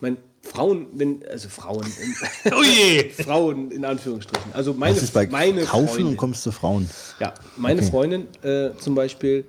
meine, 0.00 0.18
Frauen, 0.42 0.86
wenn, 0.94 1.22
also 1.30 1.48
Frauen, 1.48 1.86
Oh 2.46 2.62
je! 2.62 3.10
Frauen 3.10 3.70
in 3.70 3.84
Anführungsstrichen. 3.84 4.52
Also 4.52 4.74
meine, 4.74 4.94
Das 4.94 5.04
ist 5.04 5.14
bei 5.14 5.26
meine 5.28 5.62
Kaufen 5.62 5.88
Freundin, 5.88 6.06
und 6.08 6.16
kommst 6.16 6.42
zu 6.42 6.52
Frauen. 6.52 6.88
Ja, 7.20 7.32
meine 7.56 7.80
Okay. 7.80 7.90
Freundin 7.90 8.26
äh, 8.42 8.70
zum 8.78 8.94
Beispiel, 8.94 9.44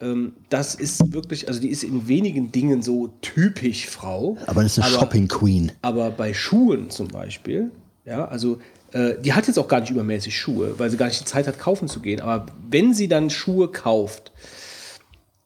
ähm, 0.00 0.32
das 0.48 0.74
ist 0.74 1.12
wirklich, 1.12 1.48
also 1.48 1.60
die 1.60 1.68
ist 1.68 1.82
in 1.84 2.08
wenigen 2.08 2.50
Dingen 2.50 2.82
so 2.82 3.08
typisch 3.20 3.86
Frau. 3.86 4.36
Aber 4.46 4.62
das 4.62 4.78
ist 4.78 4.84
eine 4.84 4.94
Shopping 4.94 5.28
Queen. 5.28 5.72
Aber 5.82 6.10
bei 6.10 6.32
Schuhen 6.32 6.88
zum 6.90 7.08
Beispiel, 7.08 7.70
ja, 8.04 8.24
also 8.26 8.58
äh, 8.92 9.14
die 9.20 9.34
hat 9.34 9.46
jetzt 9.48 9.58
auch 9.58 9.68
gar 9.68 9.80
nicht 9.80 9.90
übermäßig 9.90 10.34
Schuhe, 10.38 10.78
weil 10.78 10.88
sie 10.90 10.96
gar 10.96 11.06
nicht 11.06 11.20
die 11.20 11.24
Zeit 11.26 11.46
hat, 11.46 11.58
kaufen 11.58 11.88
zu 11.88 12.00
gehen. 12.00 12.20
Aber 12.20 12.46
wenn 12.70 12.94
sie 12.94 13.06
dann 13.08 13.28
Schuhe 13.28 13.68
kauft, 13.70 14.32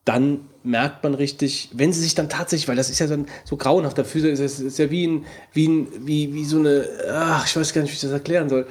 dann 0.05 0.41
merkt 0.65 1.03
man 1.03 1.15
richtig, 1.15 1.71
wenn 1.73 1.93
sie 1.93 2.01
sich 2.01 2.15
dann 2.15 2.29
tatsächlich, 2.29 2.69
weil 2.69 2.77
das 2.77 2.91
ist 2.91 2.99
ja 2.99 3.07
dann 3.07 3.27
so 3.45 3.57
grauenhaft, 3.57 3.99
dafür 3.99 4.31
ist 4.31 4.41
es 4.41 4.61
ist 4.61 4.79
ja 4.79 4.91
wie 4.91 5.07
ein, 5.07 5.27
wie 5.53 5.69
ein, 5.69 5.89
wie, 6.07 6.35
wie 6.35 6.45
so 6.45 6.59
eine, 6.59 6.87
ach, 7.11 7.47
ich 7.47 7.57
weiß 7.57 7.73
gar 7.73 7.83
nicht, 7.83 7.91
wie 7.91 7.97
ich 7.97 8.01
das 8.01 8.11
erklären 8.11 8.49
soll, 8.49 8.67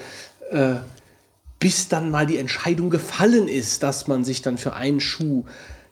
äh, 0.52 0.76
bis 1.60 1.88
dann 1.88 2.10
mal 2.10 2.26
die 2.26 2.38
Entscheidung 2.38 2.90
gefallen 2.90 3.48
ist, 3.48 3.84
dass 3.84 4.08
man 4.08 4.24
sich 4.24 4.42
dann 4.42 4.58
für 4.58 4.74
einen 4.74 5.00
Schuh, 5.00 5.44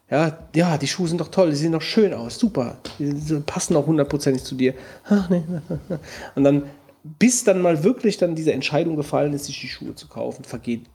ja, 0.09 0.37
ja, 0.55 0.77
die 0.77 0.87
Schuhe 0.87 1.07
sind 1.07 1.21
doch 1.21 1.27
toll, 1.27 1.51
die 1.51 1.55
sehen 1.55 1.73
doch 1.73 1.81
schön 1.81 2.13
aus, 2.13 2.39
super, 2.39 2.77
die, 2.97 3.13
passen 3.45 3.75
auch 3.75 3.85
hundertprozentig 3.85 4.43
zu 4.43 4.55
dir. 4.55 4.73
Und 6.35 6.43
dann, 6.43 6.63
bis 7.03 7.43
dann 7.43 7.61
mal 7.61 7.83
wirklich 7.83 8.17
dann 8.17 8.35
diese 8.35 8.51
Entscheidung 8.53 8.95
gefallen 8.95 9.33
ist, 9.33 9.45
sich 9.45 9.59
die 9.61 9.67
Schuhe 9.67 9.93
zu 9.95 10.07
kaufen, 10.07 10.43
vergeht 10.43 10.85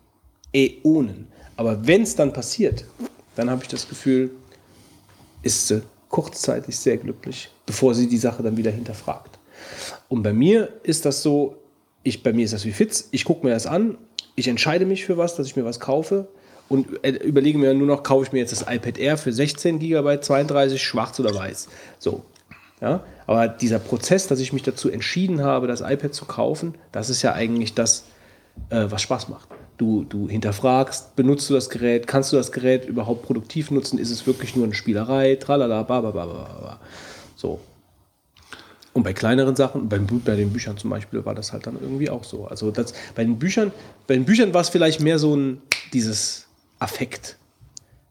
Äonen. 0.52 1.28
Aber 1.56 1.86
wenn 1.86 2.02
es 2.02 2.16
dann 2.16 2.32
passiert, 2.32 2.84
dann 3.36 3.50
habe 3.50 3.62
ich 3.62 3.68
das 3.68 3.88
Gefühl, 3.88 4.30
ist 5.44 5.68
sie 5.68 5.82
kurzzeitig 6.08 6.76
sehr 6.76 6.96
glücklich, 6.96 7.50
bevor 7.66 7.94
sie 7.94 8.08
die 8.08 8.18
Sache 8.18 8.42
dann 8.42 8.56
wieder 8.56 8.70
hinterfragt. 8.70 9.38
Und 10.08 10.22
bei 10.22 10.32
mir 10.32 10.68
ist 10.82 11.04
das 11.04 11.22
so, 11.22 11.56
ich, 12.02 12.22
bei 12.22 12.32
mir 12.32 12.44
ist 12.44 12.54
das 12.54 12.64
wie 12.64 12.72
Fitz, 12.72 13.08
ich 13.10 13.24
gucke 13.24 13.46
mir 13.46 13.52
das 13.52 13.66
an, 13.66 13.98
ich 14.36 14.48
entscheide 14.48 14.86
mich 14.86 15.04
für 15.04 15.16
was, 15.16 15.36
dass 15.36 15.46
ich 15.46 15.56
mir 15.56 15.64
was 15.64 15.80
kaufe 15.80 16.28
und 16.68 17.04
äh, 17.04 17.10
überlege 17.10 17.58
mir 17.58 17.74
nur 17.74 17.86
noch, 17.86 18.02
kaufe 18.02 18.26
ich 18.26 18.32
mir 18.32 18.38
jetzt 18.40 18.52
das 18.52 18.62
iPad 18.62 18.98
Air 18.98 19.16
für 19.16 19.32
16 19.32 19.78
GB, 19.78 20.20
32, 20.20 20.82
schwarz 20.82 21.18
oder 21.20 21.34
weiß. 21.34 21.68
So. 21.98 22.24
Ja? 22.80 23.04
Aber 23.26 23.48
dieser 23.48 23.78
Prozess, 23.78 24.26
dass 24.26 24.40
ich 24.40 24.52
mich 24.52 24.62
dazu 24.62 24.90
entschieden 24.90 25.42
habe, 25.42 25.66
das 25.66 25.80
iPad 25.80 26.14
zu 26.14 26.24
kaufen, 26.26 26.74
das 26.92 27.10
ist 27.10 27.22
ja 27.22 27.32
eigentlich 27.32 27.74
das, 27.74 28.04
äh, 28.70 28.86
was 28.88 29.02
Spaß 29.02 29.28
macht. 29.28 29.48
Du, 29.76 30.04
du 30.04 30.28
hinterfragst, 30.28 31.16
benutzt 31.16 31.50
du 31.50 31.54
das 31.54 31.68
Gerät, 31.68 32.06
kannst 32.06 32.32
du 32.32 32.36
das 32.36 32.52
Gerät 32.52 32.86
überhaupt 32.86 33.22
produktiv 33.22 33.72
nutzen, 33.72 33.98
ist 33.98 34.10
es 34.10 34.24
wirklich 34.26 34.54
nur 34.54 34.66
eine 34.66 34.74
Spielerei, 34.74 35.34
tralala, 35.34 35.82
bababababa. 35.82 36.78
So. 37.34 37.58
Und 38.92 39.02
bei 39.02 39.12
kleineren 39.12 39.56
Sachen, 39.56 39.88
beim, 39.88 40.06
Bu- 40.06 40.20
bei 40.24 40.36
den 40.36 40.52
Büchern 40.52 40.78
zum 40.78 40.90
Beispiel, 40.90 41.24
war 41.24 41.34
das 41.34 41.52
halt 41.52 41.66
dann 41.66 41.76
irgendwie 41.80 42.08
auch 42.08 42.22
so. 42.22 42.46
Also 42.46 42.70
das, 42.70 42.94
bei 43.16 43.24
den 43.24 43.40
Büchern, 43.40 43.72
bei 44.06 44.14
den 44.14 44.24
Büchern 44.24 44.54
war 44.54 44.60
es 44.60 44.68
vielleicht 44.68 45.00
mehr 45.00 45.18
so 45.18 45.34
ein, 45.34 45.60
dieses 45.92 46.46
Affekt. 46.78 47.36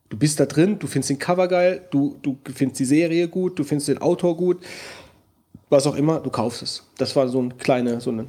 Du 0.10 0.18
bist 0.18 0.42
da 0.42 0.46
drin, 0.46 0.78
du 0.80 0.88
findest 0.88 1.12
den 1.12 1.20
Cover 1.20 1.48
geil, 1.48 1.88
du, 1.92 2.20
du 2.22 2.38
findest 2.54 2.82
die 2.82 2.86
Serie 2.86 3.30
gut, 3.30 3.58
du 3.58 3.64
findest 3.64 3.88
den 3.88 4.00
Autor 4.00 4.36
gut, 4.36 4.58
was 5.70 5.88
auch 5.88 5.96
immer, 5.96 6.20
du 6.20 6.30
kaufst 6.30 6.62
es. 6.62 6.84
Das 6.98 7.16
war 7.16 7.30
so 7.30 7.42
ein 7.42 7.58
kleine, 7.58 8.02
so 8.02 8.12
eine. 8.12 8.28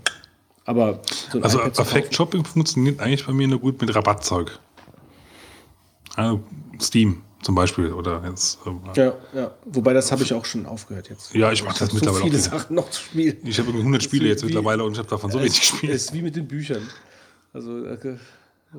Aber 0.64 1.00
so 1.30 1.40
Also 1.42 1.60
Affect 1.60 2.14
Shopping 2.14 2.44
funktioniert 2.44 3.00
eigentlich 3.00 3.26
bei 3.26 3.32
mir 3.32 3.46
nur 3.48 3.60
gut 3.60 3.80
mit 3.80 3.94
Rabattzeug. 3.94 4.58
Also 6.16 6.42
Steam 6.80 7.22
zum 7.42 7.54
Beispiel 7.54 7.92
oder 7.92 8.22
jetzt. 8.26 8.60
kaufen. 8.62 8.80
Ja, 8.94 9.12
ja. 9.34 9.50
Wobei 9.66 9.92
das 9.92 10.10
habe 10.10 10.22
ich 10.22 10.32
auch 10.32 10.44
schon 10.44 10.64
aufgehört 10.64 11.10
jetzt. 11.10 11.34
Ja, 11.34 11.52
ich 11.52 11.62
mache 11.62 11.78
das 11.80 11.90
so 11.90 11.96
mittlerweile 11.96 12.24
viele 12.24 12.38
auch. 12.38 12.42
Sachen 12.42 12.74
noch 12.76 12.88
zu 12.90 13.02
spielen. 13.02 13.36
Ich 13.44 13.58
habe 13.58 13.68
irgendwie 13.68 13.80
100 13.82 14.02
Spiele 14.02 14.28
jetzt 14.28 14.42
wie- 14.42 14.46
mittlerweile 14.46 14.84
und 14.84 14.92
ich 14.92 14.98
habe 14.98 15.08
davon 15.08 15.30
so 15.30 15.38
wenig 15.38 15.52
Es 15.52 15.60
gespielt. 15.60 15.92
ist 15.92 16.12
wie 16.14 16.22
mit 16.22 16.34
den 16.36 16.48
Büchern. 16.48 16.88
Also, 17.52 17.84
äh, 17.84 17.98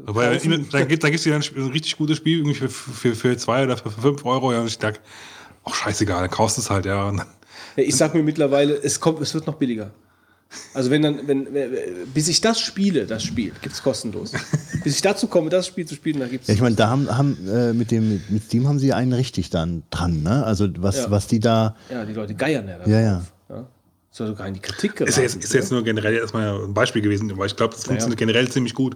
ja, 0.08 0.32
immer- 0.32 0.58
dann 0.72 0.88
gibt 0.88 1.04
es 1.04 1.24
dir 1.24 1.36
ein, 1.36 1.42
richtig 1.72 1.98
gutes 1.98 2.18
Spiel 2.18 2.40
irgendwie 2.40 2.56
für, 2.56 2.70
für, 2.70 3.16
für 3.16 3.38
zwei 3.38 3.64
oder 3.64 3.78
für 3.78 3.92
fünf 3.92 4.26
Euro. 4.26 4.52
Ja, 4.52 4.62
und 4.62 4.68
ich 4.68 4.80
denke, 4.80 5.00
ach 5.64 5.76
scheißegal, 5.76 6.22
dann 6.22 6.32
kaufst 6.32 6.58
du 6.58 6.62
es 6.62 6.70
halt, 6.72 6.86
ja. 6.86 7.06
Dann, 7.06 7.18
Ja, 7.76 7.84
ich 7.84 7.96
sag 7.96 8.14
mir 8.16 8.24
mittlerweile, 8.24 8.74
es 8.74 9.00
kommt, 9.00 9.22
es 9.22 9.34
wird 9.36 9.46
noch 9.46 9.56
billiger. 9.56 9.92
Also 10.74 10.90
wenn 10.90 11.02
dann, 11.02 11.28
wenn, 11.28 11.54
wenn 11.54 11.72
bis 12.14 12.28
ich 12.28 12.42
das 12.42 12.60
spiele, 12.60 13.06
das 13.06 13.24
Spiel, 13.24 13.52
gibt 13.62 13.76
es 13.76 13.84
kostenlos. 13.84 14.32
bis 14.84 14.96
ich 14.96 15.02
dazu 15.02 15.28
komme, 15.28 15.50
das 15.50 15.68
Spiel 15.68 15.86
zu 15.86 15.96
spielen, 15.96 16.20
da 16.20 16.28
gibt 16.28 16.44
es. 16.44 16.48
Ja, 16.48 16.54
ich 16.54 16.62
meine, 16.62 16.76
da 16.76 16.90
haben, 16.90 17.10
haben 17.16 17.38
äh, 17.48 17.74
mit 17.74 17.92
dem 17.92 18.22
mit 18.30 18.44
Steam 18.44 18.68
haben 18.68 18.80
sie 18.80 18.94
einen 18.94 19.14
richtig 19.14 19.50
dann 19.50 19.84
dran, 19.90 20.24
ne? 20.24 20.46
Also 20.46 20.68
was, 20.78 20.98
Ja. 20.98 21.12
was 21.12 21.28
die 21.28 21.40
da. 21.40 21.76
ja, 21.90 22.06
die 22.06 22.14
Leute 22.14 22.36
geiern 22.36 22.68
ja. 22.68 22.78
Ja, 22.86 23.02
ja. 23.02 23.24
ja. 23.50 23.68
Soll 24.12 24.28
sogar 24.28 24.48
in 24.48 24.54
die 24.54 24.62
Kritik 24.62 24.96
geraten. 24.96 25.10
ist, 25.10 25.18
ja 25.18 25.24
jetzt, 25.24 25.36
ist 25.36 25.54
jetzt 25.54 25.72
nur 25.72 25.84
generell 25.84 26.14
erstmal 26.14 26.64
ein 26.64 26.74
Beispiel 26.74 27.02
gewesen, 27.02 27.30
aber 27.32 27.46
ich 27.46 27.56
glaube, 27.56 27.74
das 27.74 27.84
funktioniert 27.84 28.18
generell 28.18 28.48
ziemlich 28.50 28.74
gut. 28.74 28.96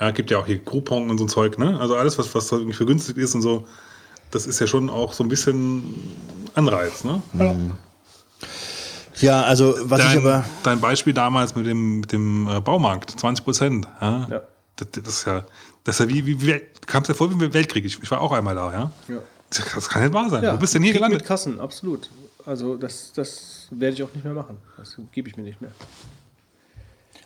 Ja, 0.00 0.10
gibt 0.10 0.30
ja 0.30 0.38
auch 0.38 0.46
hier 0.46 0.58
Coupon 0.58 1.10
und 1.10 1.18
so 1.18 1.24
ein 1.24 1.28
Zeug, 1.28 1.58
ne? 1.58 1.78
Also 1.78 1.96
alles, 1.96 2.18
was, 2.18 2.34
was 2.34 2.50
irgendwie 2.50 2.72
vergünstigt 2.72 3.18
ist 3.18 3.34
und 3.34 3.42
so, 3.42 3.66
das 4.30 4.46
ist 4.46 4.58
ja 4.60 4.66
schon 4.66 4.90
auch 4.90 5.12
so 5.12 5.22
ein 5.22 5.28
bisschen 5.28 5.94
Anreiz, 6.54 7.04
ne? 7.04 7.22
Ja, 9.24 9.42
also 9.42 9.74
was 9.84 10.00
ich 10.00 10.06
dein, 10.06 10.18
aber. 10.18 10.44
dein 10.62 10.80
Beispiel 10.80 11.14
damals 11.14 11.56
mit 11.56 11.66
dem, 11.66 12.00
mit 12.00 12.12
dem 12.12 12.46
äh, 12.46 12.60
Baumarkt, 12.60 13.18
20 13.18 13.44
Prozent. 13.44 13.88
Ja? 14.00 14.28
Ja. 14.30 14.42
Das, 14.76 14.88
das 14.90 15.08
ist 15.08 15.24
ja, 15.26 15.46
das 15.84 15.98
ist 15.98 16.06
ja 16.06 16.14
wie, 16.14 16.26
wie, 16.26 16.40
wie 16.42 16.60
kam 16.86 17.02
es 17.02 17.08
ja 17.08 17.14
vor 17.14 17.30
wie 17.30 17.54
Weltkrieg. 17.54 17.86
Ich, 17.86 18.02
ich 18.02 18.10
war 18.10 18.20
auch 18.20 18.32
einmal 18.32 18.54
da, 18.54 18.72
ja. 18.72 18.92
Ja. 19.08 19.22
Das, 19.48 19.64
das 19.74 19.88
kann 19.88 20.02
nicht 20.02 20.12
wahr 20.12 20.28
sein. 20.28 20.44
Ja, 20.44 20.54
Wo 20.54 20.58
bist 20.58 20.74
du 20.74 20.78
denn 20.78 20.82
hier 20.82 20.92
Krieg 20.92 20.98
gelandet? 20.98 21.20
Mit 21.20 21.28
Kassen, 21.28 21.58
absolut. 21.58 22.10
Also 22.44 22.76
das, 22.76 23.12
das 23.14 23.68
werde 23.70 23.94
ich 23.94 24.02
auch 24.02 24.12
nicht 24.14 24.24
mehr 24.24 24.34
machen. 24.34 24.58
Das 24.76 24.96
gebe 25.12 25.28
ich 25.30 25.36
mir 25.36 25.44
nicht 25.44 25.62
mehr. 25.62 25.72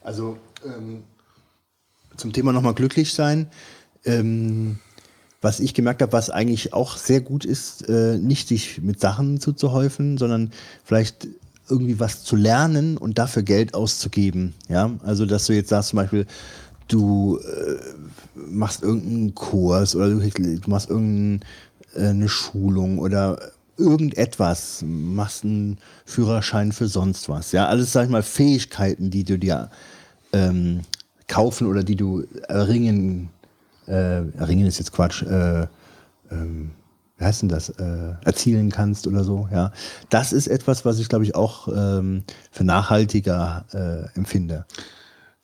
Also 0.05 0.39
ähm, 0.65 1.03
zum 2.17 2.33
Thema 2.33 2.53
nochmal 2.53 2.75
glücklich 2.75 3.13
sein. 3.13 3.51
Ähm, 4.05 4.79
was 5.41 5.61
ich 5.61 5.75
gemerkt 5.75 6.03
habe, 6.03 6.13
was 6.13 6.31
eigentlich 6.31 6.73
auch 6.73 6.97
sehr 6.97 7.21
gut 7.21 7.45
ist, 7.45 7.89
äh, 7.89 8.19
nicht 8.19 8.49
sich 8.49 8.81
mit 8.83 9.01
Sachen 9.01 9.41
zuzuhäufen, 9.41 10.19
sondern 10.19 10.53
vielleicht 10.85 11.29
irgendwie 11.69 12.01
was 12.01 12.25
zu 12.25 12.37
lernen 12.37 12.97
und 12.97 13.19
dafür 13.19 13.43
Geld 13.43 13.75
auszugeben. 13.75 14.55
Ja, 14.69 14.91
also 15.05 15.27
dass 15.27 15.47
du 15.47 15.55
jetzt 15.55 15.69
sagst 15.69 15.91
zum 15.91 15.99
Beispiel, 15.99 16.27
du 16.89 17.39
äh, 17.39 18.41
machst 18.51 18.83
irgendeinen 18.83 19.35
Kurs 19.35 19.95
oder 19.95 20.09
du, 20.11 20.19
du 20.21 20.71
machst 20.71 20.91
irgendeine 20.91 22.29
Schulung 22.29 22.99
oder 22.99 23.39
irgendetwas, 23.77 24.83
machst 24.87 25.45
einen 25.45 25.79
Führerschein 26.05 26.73
für 26.73 26.89
sonst 26.89 27.29
was. 27.29 27.53
Ja, 27.53 27.67
alles, 27.67 27.93
sag 27.93 28.05
ich 28.05 28.11
mal, 28.11 28.23
Fähigkeiten, 28.23 29.11
die 29.11 29.25
du 29.25 29.39
dir 29.39 29.71
ähm, 30.33 30.81
kaufen 31.29 31.67
oder 31.67 31.85
die 31.85 31.97
du 31.97 32.25
erringen, 32.49 33.31
äh, 33.87 34.29
erringen 34.37 34.67
ist 34.67 34.79
jetzt 34.79 34.93
Quatsch, 34.93 35.23
äh, 35.23 35.67
ähm, 36.31 36.73
wie 37.19 37.25
heißt 37.25 37.43
denn 37.43 37.49
das, 37.49 37.69
äh, 37.71 38.15
erzielen 38.25 38.71
kannst 38.71 39.07
oder 39.07 39.25
so, 39.25 39.49
ja. 39.53 39.73
Das 40.09 40.33
ist 40.33 40.47
etwas, 40.47 40.85
was 40.85 40.99
ich, 40.99 41.09
glaube 41.09 41.25
ich, 41.25 41.35
auch 41.35 41.69
ähm, 41.69 42.23
für 42.51 42.65
nachhaltiger 42.65 43.65
äh, 43.73 44.17
empfinde. 44.17 44.65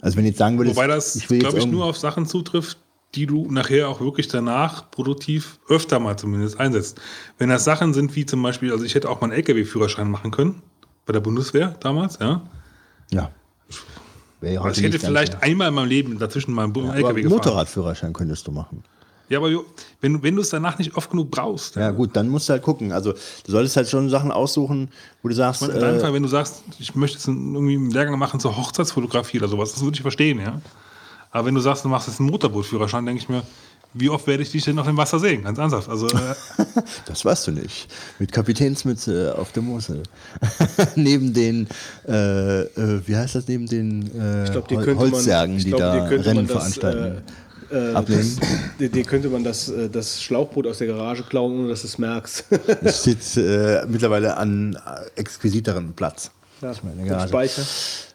Also 0.01 0.17
wenn 0.17 0.25
du 0.25 0.31
jetzt 0.31 0.39
sagen 0.39 0.59
würdest, 0.59 0.77
Wobei 0.77 0.87
das, 0.87 1.17
ich 1.17 1.27
glaube 1.27 1.59
ich, 1.59 1.67
nur 1.67 1.85
auf 1.85 1.97
Sachen 1.97 2.27
zutrifft, 2.27 2.79
die 3.15 3.27
du 3.27 3.51
nachher 3.51 3.89
auch 3.89 4.01
wirklich 4.01 4.29
danach 4.29 4.91
produktiv 4.91 5.59
öfter 5.69 5.99
mal 5.99 6.17
zumindest 6.17 6.59
einsetzt. 6.59 7.01
Wenn 7.39 7.49
das 7.49 7.65
Sachen 7.65 7.95
sind 7.95 8.15
wie 8.17 8.27
zum 8.27 8.43
Beispiel, 8.43 8.73
also 8.73 8.85
ich 8.85 8.95
hätte 8.95 9.09
auch 9.09 9.21
mal 9.21 9.27
einen 9.27 9.35
LKW-Führerschein 9.35 10.11
machen 10.11 10.31
können, 10.31 10.63
bei 11.07 11.13
der 11.13 11.21
Bundeswehr 11.21 11.77
damals, 11.81 12.19
ja. 12.21 12.43
ja. 13.11 13.31
Ich 14.43 14.83
hätte 14.83 14.99
vielleicht 14.99 15.43
einmal 15.43 15.69
in 15.69 15.75
meinem 15.75 15.89
Leben 15.89 16.19
dazwischen 16.19 16.53
mal 16.53 16.65
einen 16.65 16.77
aber 16.77 16.95
LKW 16.97 17.23
gefahren. 17.23 17.39
Motorradführerschein 17.39 18.13
könntest 18.13 18.47
du 18.47 18.53
machen. 18.53 18.85
Ja, 19.31 19.39
aber 19.39 19.51
wenn, 20.03 20.23
wenn 20.23 20.37
du 20.37 20.43
es 20.43 20.51
danach 20.51 20.79
nicht 20.79 20.95
oft 20.97 21.11
genug 21.11 21.31
brauchst. 21.31 21.77
Ja, 21.77 21.91
gut, 21.93 22.15
dann 22.15 22.29
musst 22.29 22.49
du 22.49 22.53
halt 22.53 22.63
gucken. 22.63 22.93
Also, 22.93 23.13
du 23.13 23.53
solltest 23.53 23.77
halt 23.77 23.89
schon 23.89 24.11
Sachen 24.11 24.31
aussuchen, 24.31 24.91
wo 25.23 25.29
du 25.29 25.35
sagst, 25.35 25.63
In 25.63 25.81
deinem 25.81 25.97
äh, 25.97 26.01
Fall, 26.01 26.13
wenn 26.13 26.23
du 26.23 26.29
sagst, 26.29 26.63
ich 26.79 26.95
möchte 26.95 27.17
jetzt 27.17 27.29
einen- 27.29 27.55
irgendwie 27.55 27.75
einen 27.77 27.91
Lehrgang 27.91 28.19
machen 28.19 28.39
zur 28.39 28.57
Hochzeitsfotografie 28.57 29.39
oder 29.39 29.49
sowas, 29.49 29.73
das 29.73 29.83
würde 29.83 29.95
ich 29.95 30.03
verstehen, 30.03 30.41
ja. 30.41 30.61
Aber 31.31 31.47
wenn 31.47 31.55
du 31.55 31.61
sagst, 31.63 31.85
du 31.85 31.89
machst 31.89 32.07
jetzt 32.07 32.21
einen 32.21 32.29
Motorbootführerschein, 32.31 33.07
denke 33.07 33.23
ich 33.23 33.29
mir, 33.31 33.43
wie 33.97 34.09
oft 34.11 34.27
werde 34.27 34.43
ich 34.43 34.51
dich 34.51 34.65
denn 34.65 34.75
noch 34.77 34.89
im 34.89 34.97
Wasser 34.97 35.19
sehen? 35.21 35.45
Ganz 35.45 35.57
ernsthaft. 35.59 35.89
Also, 35.89 36.09
äh, 36.09 36.35
das 37.07 37.25
weißt 37.25 37.47
du 37.47 37.53
nicht. 37.53 37.89
Mit 38.19 38.31
Kapitänsmütze 38.33 39.37
auf 39.39 39.53
der 39.53 39.63
Mosel. 39.63 40.03
neben 40.97 41.33
den, 41.33 41.69
äh, 42.07 42.63
äh, 42.63 43.01
wie 43.07 43.17
heißt 43.17 43.37
das, 43.37 43.47
neben 43.49 43.67
den 43.67 44.03
äh, 44.21 44.45
Ich 44.45 44.51
glaube, 44.53 44.69
dir 44.69 44.77
Hol- 44.79 44.85
könnte 44.85 45.05
man, 45.05 45.13
Holzsärgen, 45.13 45.57
ich 45.57 45.65
die 45.65 45.71
glaub, 45.71 45.81
da 45.81 46.05
Rennen 46.07 46.35
man 46.37 46.47
das, 46.47 46.57
veranstalten. 46.57 47.05
Äh, 47.19 47.23
äh, 47.75 47.95
Ablehnen? 47.95 48.41
dir, 48.79 49.03
könnte 49.05 49.29
man 49.29 49.45
das, 49.45 49.69
äh, 49.69 49.89
das 49.89 50.23
Schlauchboot 50.23 50.67
aus 50.67 50.79
der 50.79 50.87
Garage 50.89 51.25
klauen, 51.25 51.59
ohne 51.59 51.69
dass 51.69 51.83
du 51.83 51.89
es 51.89 51.99
merkst. 51.99 52.45
Ich 52.83 52.93
sitze 52.93 53.83
äh, 53.85 53.87
mittlerweile 53.87 54.37
an 54.37 54.75
äh, 54.75 55.21
exquisiteren 55.21 55.93
Platz. 55.95 56.31
Ja, 56.61 56.73
meine 56.83 57.03
im 57.03 57.09
Garage. 57.09 57.29
Speicher. 57.29 57.63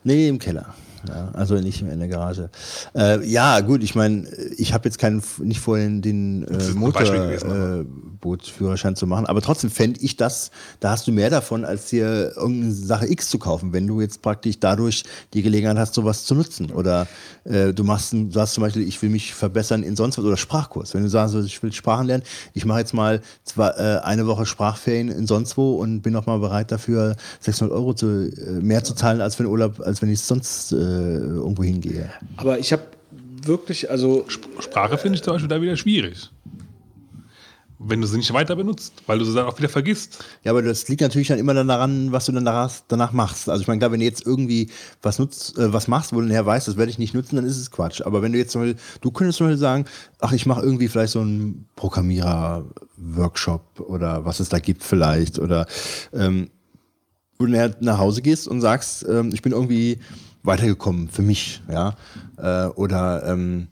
Nee, 0.04 0.28
im 0.28 0.40
Keller. 0.40 0.74
Ja, 1.08 1.30
also 1.34 1.56
nicht 1.56 1.82
in 1.82 2.00
der 2.00 2.08
Garage. 2.08 2.50
Äh, 2.96 3.26
ja, 3.26 3.62
gut, 3.62 3.84
ich 3.84 3.96
meine, 3.96 4.28
ich 4.58 4.74
habe 4.74 4.86
jetzt 4.86 5.00
keinen, 5.00 5.24
nicht 5.40 5.60
vorhin 5.60 6.02
den 6.02 6.44
äh, 6.44 6.58
ist 6.58 6.76
ein 6.76 6.92
Beispiel 6.92 7.20
gewesen, 7.20 7.50
aber. 7.50 7.86
Motorbootführerschein 8.20 8.96
zu 8.96 9.08
machen, 9.08 9.26
aber 9.26 9.42
trotzdem 9.42 9.70
fände 9.70 10.00
ich 10.02 10.18
das, 10.18 10.52
da 10.80 10.92
hast 10.92 11.08
du 11.08 11.12
mehr 11.12 11.30
davon, 11.30 11.66
als 11.66 11.88
dir 11.88 12.34
irgendeine 12.36 12.74
Sache 12.74 13.08
X 13.08 13.30
zu 13.30 13.40
kaufen, 13.40 13.74
wenn 13.74 13.88
du 13.88 14.02
jetzt 14.02 14.22
praktisch 14.22 14.60
dadurch 14.60 15.04
die 15.34 15.42
Gelegenheit 15.42 15.78
hast, 15.78 15.94
sowas 15.94 16.26
zu 16.26 16.36
nutzen. 16.36 16.72
Oder 16.72 17.08
äh, 17.46 17.74
du 17.74 17.84
machst, 17.84 18.14
du 18.14 18.32
sagst 18.32 18.54
zum 18.54 18.62
Beispiel, 18.62 18.88
ich 18.88 19.02
will 19.02 19.10
mich 19.10 19.34
verbessern 19.34 19.84
in 19.84 19.96
sonst 19.96 20.18
was 20.18 20.26
oder 20.26 20.38
Sprachkurs. 20.38 20.94
Wenn 20.94 21.04
du 21.04 21.10
sagst, 21.10 21.36
ich 21.36 21.62
will 21.64 21.72
Sprachen 21.72 22.08
lernen, 22.08 22.24
ich 22.54 22.66
mache 22.66 22.80
jetzt 22.80 22.94
mal 22.94 23.22
zwar 23.44 23.78
äh, 23.80 24.00
eine 24.00 24.28
Woche 24.28 24.46
Sprachferien 24.46 25.10
in 25.10 25.28
sonst 25.28 25.58
wo 25.58 25.78
und 25.78 26.02
bin 26.02 26.16
auch 26.16 26.26
mal 26.26 26.40
bereit 26.40 26.72
dafür 26.72 27.16
600 27.42 27.76
Euro 27.76 27.94
zu, 27.94 28.30
äh, 28.30 28.52
mehr 28.62 28.84
zu 28.84 28.94
zahlen, 28.94 29.22
als 29.22 29.40
wenn 29.40 29.46
Urlaub, 29.46 29.80
als 29.80 30.02
wenn 30.02 30.10
ich 30.10 30.22
sonst 30.22 30.72
äh, 30.72 30.76
irgendwo 30.90 31.64
hingehe. 31.64 32.10
Aber 32.38 32.60
ich 32.60 32.72
habe 32.72 32.84
wirklich, 33.46 33.90
also 33.90 34.26
Sprache 34.60 34.98
finde 34.98 35.18
ich 35.18 35.24
zum 35.24 35.34
Beispiel 35.34 35.50
da 35.50 35.62
wieder 35.62 35.78
schwierig. 35.78 36.30
Wenn 37.82 38.02
du 38.02 38.08
sie 38.08 38.18
nicht 38.18 38.34
weiter 38.34 38.58
benutzt, 38.58 38.92
weil 39.08 39.20
du 39.20 39.26
sie 39.26 39.34
dann 39.34 39.46
auch 39.46 39.58
wieder 39.58 39.70
vergisst. 39.70 40.22
Ja, 40.44 40.52
aber 40.52 40.62
das 40.62 40.90
liegt 40.90 41.00
natürlich 41.00 41.30
dann 41.30 41.40
immer 41.40 41.54
dann 41.54 41.70
daran, 41.70 42.12
was 42.12 42.26
du 42.26 42.34
dann 42.34 42.44
danach, 42.44 42.74
danach 42.90 43.14
machst. 43.14 43.48
Also 43.48 43.62
ich 43.62 43.70
meine, 43.70 43.80
klar, 43.80 43.94
wenn 43.94 44.02
du 44.02 44.06
jetzt 44.06 44.26
irgendwie 44.26 44.70
was 45.02 45.18
nutzt, 45.18 45.58
äh, 45.58 45.72
was 45.72 45.88
machst, 45.88 46.12
wo 46.12 46.20
du 46.20 46.28
nachher 46.28 46.46
weißt, 46.46 46.68
das 46.68 46.76
werde 46.76 46.92
ich 46.92 47.00
nicht 47.00 47.14
nutzen, 47.14 47.38
dann 47.38 47.46
ist 47.46 47.58
es 47.58 47.72
Quatsch. 47.72 48.02
Aber 48.02 48.22
wenn 48.22 48.34
du 48.34 48.38
jetzt 48.38 48.52
zum 48.52 48.64
Beispiel, 48.64 48.82
du 49.00 49.12
könntest 49.12 49.38
zum 49.38 49.48
Beispiel 49.48 49.60
sagen, 49.60 49.86
ach, 50.20 50.34
ich 50.34 50.46
mache 50.46 50.62
irgendwie 50.62 50.90
vielleicht 50.90 51.14
so 51.14 51.22
einen 51.22 51.70
Programmierer-Workshop 51.78 53.80
oder 53.80 54.26
was 54.26 54.42
es 54.42 54.50
da 54.50 54.60
gibt 54.60 54.84
vielleicht 54.84 55.40
oder 55.40 55.66
ähm, 56.12 56.50
wo 57.38 57.46
du 57.46 57.52
nachher 57.54 57.78
nach 57.80 57.98
Hause 57.98 58.22
gehst 58.22 58.50
und 58.50 58.60
sagst, 58.60 59.06
ähm, 59.08 59.30
ich 59.34 59.42
bin 59.42 59.54
irgendwie 59.54 60.00
weitergekommen 60.44 61.10
für 61.10 61.22
mich, 61.22 61.62
ja, 61.72 61.96
äh, 62.38 62.68
oder 62.70 63.24
ähm, 63.28 63.68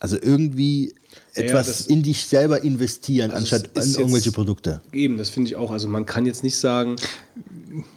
also 0.00 0.16
irgendwie 0.20 0.94
etwas 1.34 1.66
das- 1.66 1.86
in 1.86 2.02
dich 2.02 2.26
selber 2.26 2.62
investieren, 2.62 3.30
Also 3.30 3.40
anstatt 3.54 3.70
in 3.74 3.82
jetzt- 3.82 3.98
irgendwelche 3.98 4.32
Produkte. 4.32 4.80
eben, 4.92 5.16
das 5.16 5.30
finde 5.30 5.48
ich 5.50 5.56
auch. 5.56 5.70
Also 5.70 5.88
man 5.88 6.04
kann 6.06 6.26
jetzt 6.26 6.42
nicht 6.44 6.56
sagen, 6.56 6.96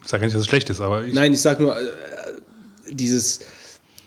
Ich 0.04 0.10
sage 0.10 0.22
ja 0.24 0.28
nicht, 0.28 0.36
dass 0.36 0.42
es 0.42 0.48
schlecht 0.48 0.70
ist, 0.70 0.82
aber 0.82 1.06
ich, 1.06 1.14
Nein, 1.14 1.34
ich 1.34 1.42
sage 1.42 1.62
nur, 1.64 1.78
äh, 1.80 1.84
dieses, 2.92 3.42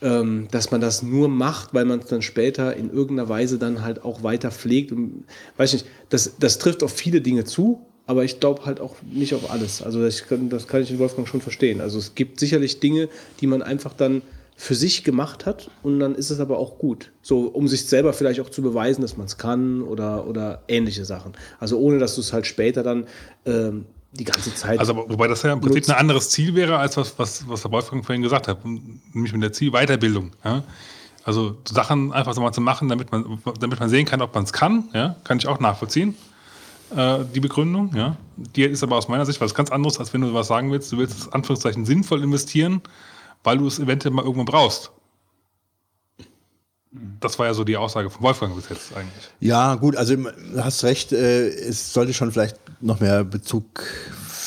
ähm, 0.02 0.48
dass 0.50 0.70
man 0.70 0.80
das 0.80 1.02
nur 1.02 1.28
macht, 1.28 1.74
weil 1.74 1.84
man 1.84 2.00
es 2.00 2.06
dann 2.06 2.22
später 2.22 2.74
in 2.74 2.90
irgendeiner 2.90 3.28
Weise 3.28 3.58
dann 3.58 3.82
halt 3.84 4.02
auch 4.04 4.22
weiter 4.22 4.50
pflegt. 4.50 4.92
Und, 4.92 5.24
weiß 5.58 5.74
nicht, 5.74 5.86
das, 6.08 6.32
das 6.40 6.58
trifft 6.58 6.82
auf 6.82 6.92
viele 6.92 7.20
Dinge 7.20 7.44
zu, 7.44 7.86
aber 8.10 8.24
ich 8.24 8.40
glaube 8.40 8.66
halt 8.66 8.80
auch 8.80 8.96
nicht 9.08 9.36
auf 9.36 9.52
alles. 9.52 9.82
Also 9.82 10.02
das 10.02 10.26
kann, 10.26 10.48
das 10.48 10.66
kann 10.66 10.82
ich 10.82 10.90
in 10.90 10.98
Wolfgang 10.98 11.28
schon 11.28 11.40
verstehen. 11.40 11.80
Also 11.80 11.96
es 11.96 12.16
gibt 12.16 12.40
sicherlich 12.40 12.80
Dinge, 12.80 13.08
die 13.40 13.46
man 13.46 13.62
einfach 13.62 13.94
dann 13.94 14.22
für 14.56 14.74
sich 14.74 15.04
gemacht 15.04 15.46
hat 15.46 15.70
und 15.84 16.00
dann 16.00 16.16
ist 16.16 16.30
es 16.30 16.40
aber 16.40 16.58
auch 16.58 16.76
gut. 16.76 17.12
So, 17.22 17.42
um 17.42 17.68
sich 17.68 17.86
selber 17.86 18.12
vielleicht 18.12 18.40
auch 18.40 18.50
zu 18.50 18.62
beweisen, 18.62 19.02
dass 19.02 19.16
man 19.16 19.28
es 19.28 19.38
kann 19.38 19.80
oder, 19.80 20.26
oder 20.26 20.64
ähnliche 20.66 21.04
Sachen. 21.04 21.34
Also 21.60 21.78
ohne, 21.78 22.00
dass 22.00 22.16
du 22.16 22.20
es 22.20 22.32
halt 22.32 22.48
später 22.48 22.82
dann 22.82 23.06
ähm, 23.46 23.86
die 24.10 24.24
ganze 24.24 24.52
Zeit. 24.56 24.80
Also, 24.80 24.96
wobei 24.96 25.28
das 25.28 25.44
ja 25.44 25.52
im 25.52 25.60
Prinzip 25.60 25.88
ein 25.88 25.94
anderes 25.94 26.30
Ziel 26.30 26.56
wäre, 26.56 26.78
als 26.78 26.96
was, 26.96 27.16
was, 27.16 27.48
was 27.48 27.62
der 27.62 27.70
Wolfgang 27.70 28.04
vorhin 28.04 28.22
gesagt 28.22 28.48
hat, 28.48 28.64
nämlich 28.64 29.32
mit 29.32 29.40
der 29.44 29.52
Zielweiterbildung. 29.52 30.32
Ja? 30.44 30.64
Also 31.22 31.58
Sachen 31.64 32.12
einfach 32.12 32.34
so 32.34 32.40
mal 32.40 32.50
zu 32.50 32.60
machen, 32.60 32.88
damit 32.88 33.12
man, 33.12 33.38
damit 33.60 33.78
man 33.78 33.88
sehen 33.88 34.04
kann, 34.04 34.20
ob 34.20 34.34
man 34.34 34.42
es 34.42 34.52
kann, 34.52 34.88
ja? 34.94 35.14
kann 35.22 35.38
ich 35.38 35.46
auch 35.46 35.60
nachvollziehen, 35.60 36.16
äh, 36.96 37.24
die 37.34 37.40
Begründung. 37.40 37.94
Ja? 37.94 38.16
Die 38.36 38.62
ist 38.62 38.82
aber 38.82 38.96
aus 38.96 39.08
meiner 39.08 39.26
Sicht 39.26 39.40
was 39.40 39.54
ganz 39.54 39.70
anderes, 39.70 39.98
als 39.98 40.12
wenn 40.12 40.20
du 40.20 40.32
was 40.34 40.48
sagen 40.48 40.70
willst, 40.70 40.92
du 40.92 40.98
willst 40.98 41.18
es 41.18 41.32
Anführungszeichen 41.32 41.84
sinnvoll 41.84 42.22
investieren, 42.22 42.80
weil 43.44 43.58
du 43.58 43.66
es 43.66 43.78
eventuell 43.78 44.14
mal 44.14 44.24
irgendwann 44.24 44.46
brauchst. 44.46 44.92
Das 47.20 47.38
war 47.38 47.46
ja 47.46 47.54
so 47.54 47.62
die 47.62 47.76
Aussage 47.76 48.10
von 48.10 48.22
Wolfgang 48.22 48.56
bis 48.56 48.68
jetzt 48.68 48.96
eigentlich. 48.96 49.30
Ja, 49.38 49.76
gut, 49.76 49.94
also 49.96 50.16
du 50.16 50.32
hast 50.56 50.82
recht, 50.82 51.12
äh, 51.12 51.48
es 51.48 51.92
sollte 51.92 52.12
schon 52.12 52.32
vielleicht 52.32 52.56
noch 52.80 52.98
mehr 52.98 53.22
Bezug 53.22 53.84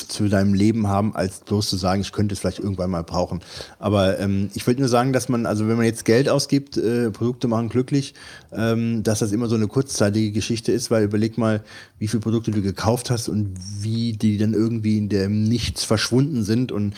zu 0.08 0.28
deinem 0.28 0.54
Leben 0.54 0.88
haben, 0.88 1.16
als 1.16 1.40
bloß 1.42 1.70
zu 1.70 1.78
sagen, 1.78 2.02
ich 2.02 2.12
könnte 2.12 2.34
es 2.34 2.40
vielleicht 2.40 2.60
irgendwann 2.60 2.92
mal 2.92 3.04
brauchen. 3.04 3.42
Aber 3.80 4.20
ähm, 4.20 4.50
ich 4.54 4.66
wollte 4.68 4.80
nur 4.80 4.90
sagen, 4.90 5.14
dass 5.14 5.30
man, 5.30 5.46
also 5.46 5.68
wenn 5.68 5.78
man 5.78 5.86
jetzt 5.86 6.06
Geld 6.06 6.30
ausgibt, 6.30 6.78
äh, 6.78 7.12
Produkte 7.12 7.48
machen 7.48 7.70
glücklich, 7.70 8.14
ähm, 8.52 9.04
dass 9.04 9.20
das 9.20 9.32
immer 9.32 9.48
so 9.48 9.56
eine 9.56 9.68
kurzzeitige 9.68 10.32
Geschichte 10.32 10.72
ist, 10.72 10.92
weil 10.92 11.04
überleg 11.04 11.38
mal, 11.38 11.64
wie 12.00 12.08
viele 12.08 12.22
Produkte 12.22 12.52
du 12.52 12.62
gekauft 12.62 13.10
hast 13.10 13.30
und 13.30 13.56
wie 13.80 14.14
die 14.14 14.38
dann 14.38 14.54
irgendwie 14.54 14.98
in 14.98 15.10
dem 15.10 15.44
Nichts 15.44 15.84
verschwunden 15.84 16.44
sind 16.44 16.72
und 16.72 16.94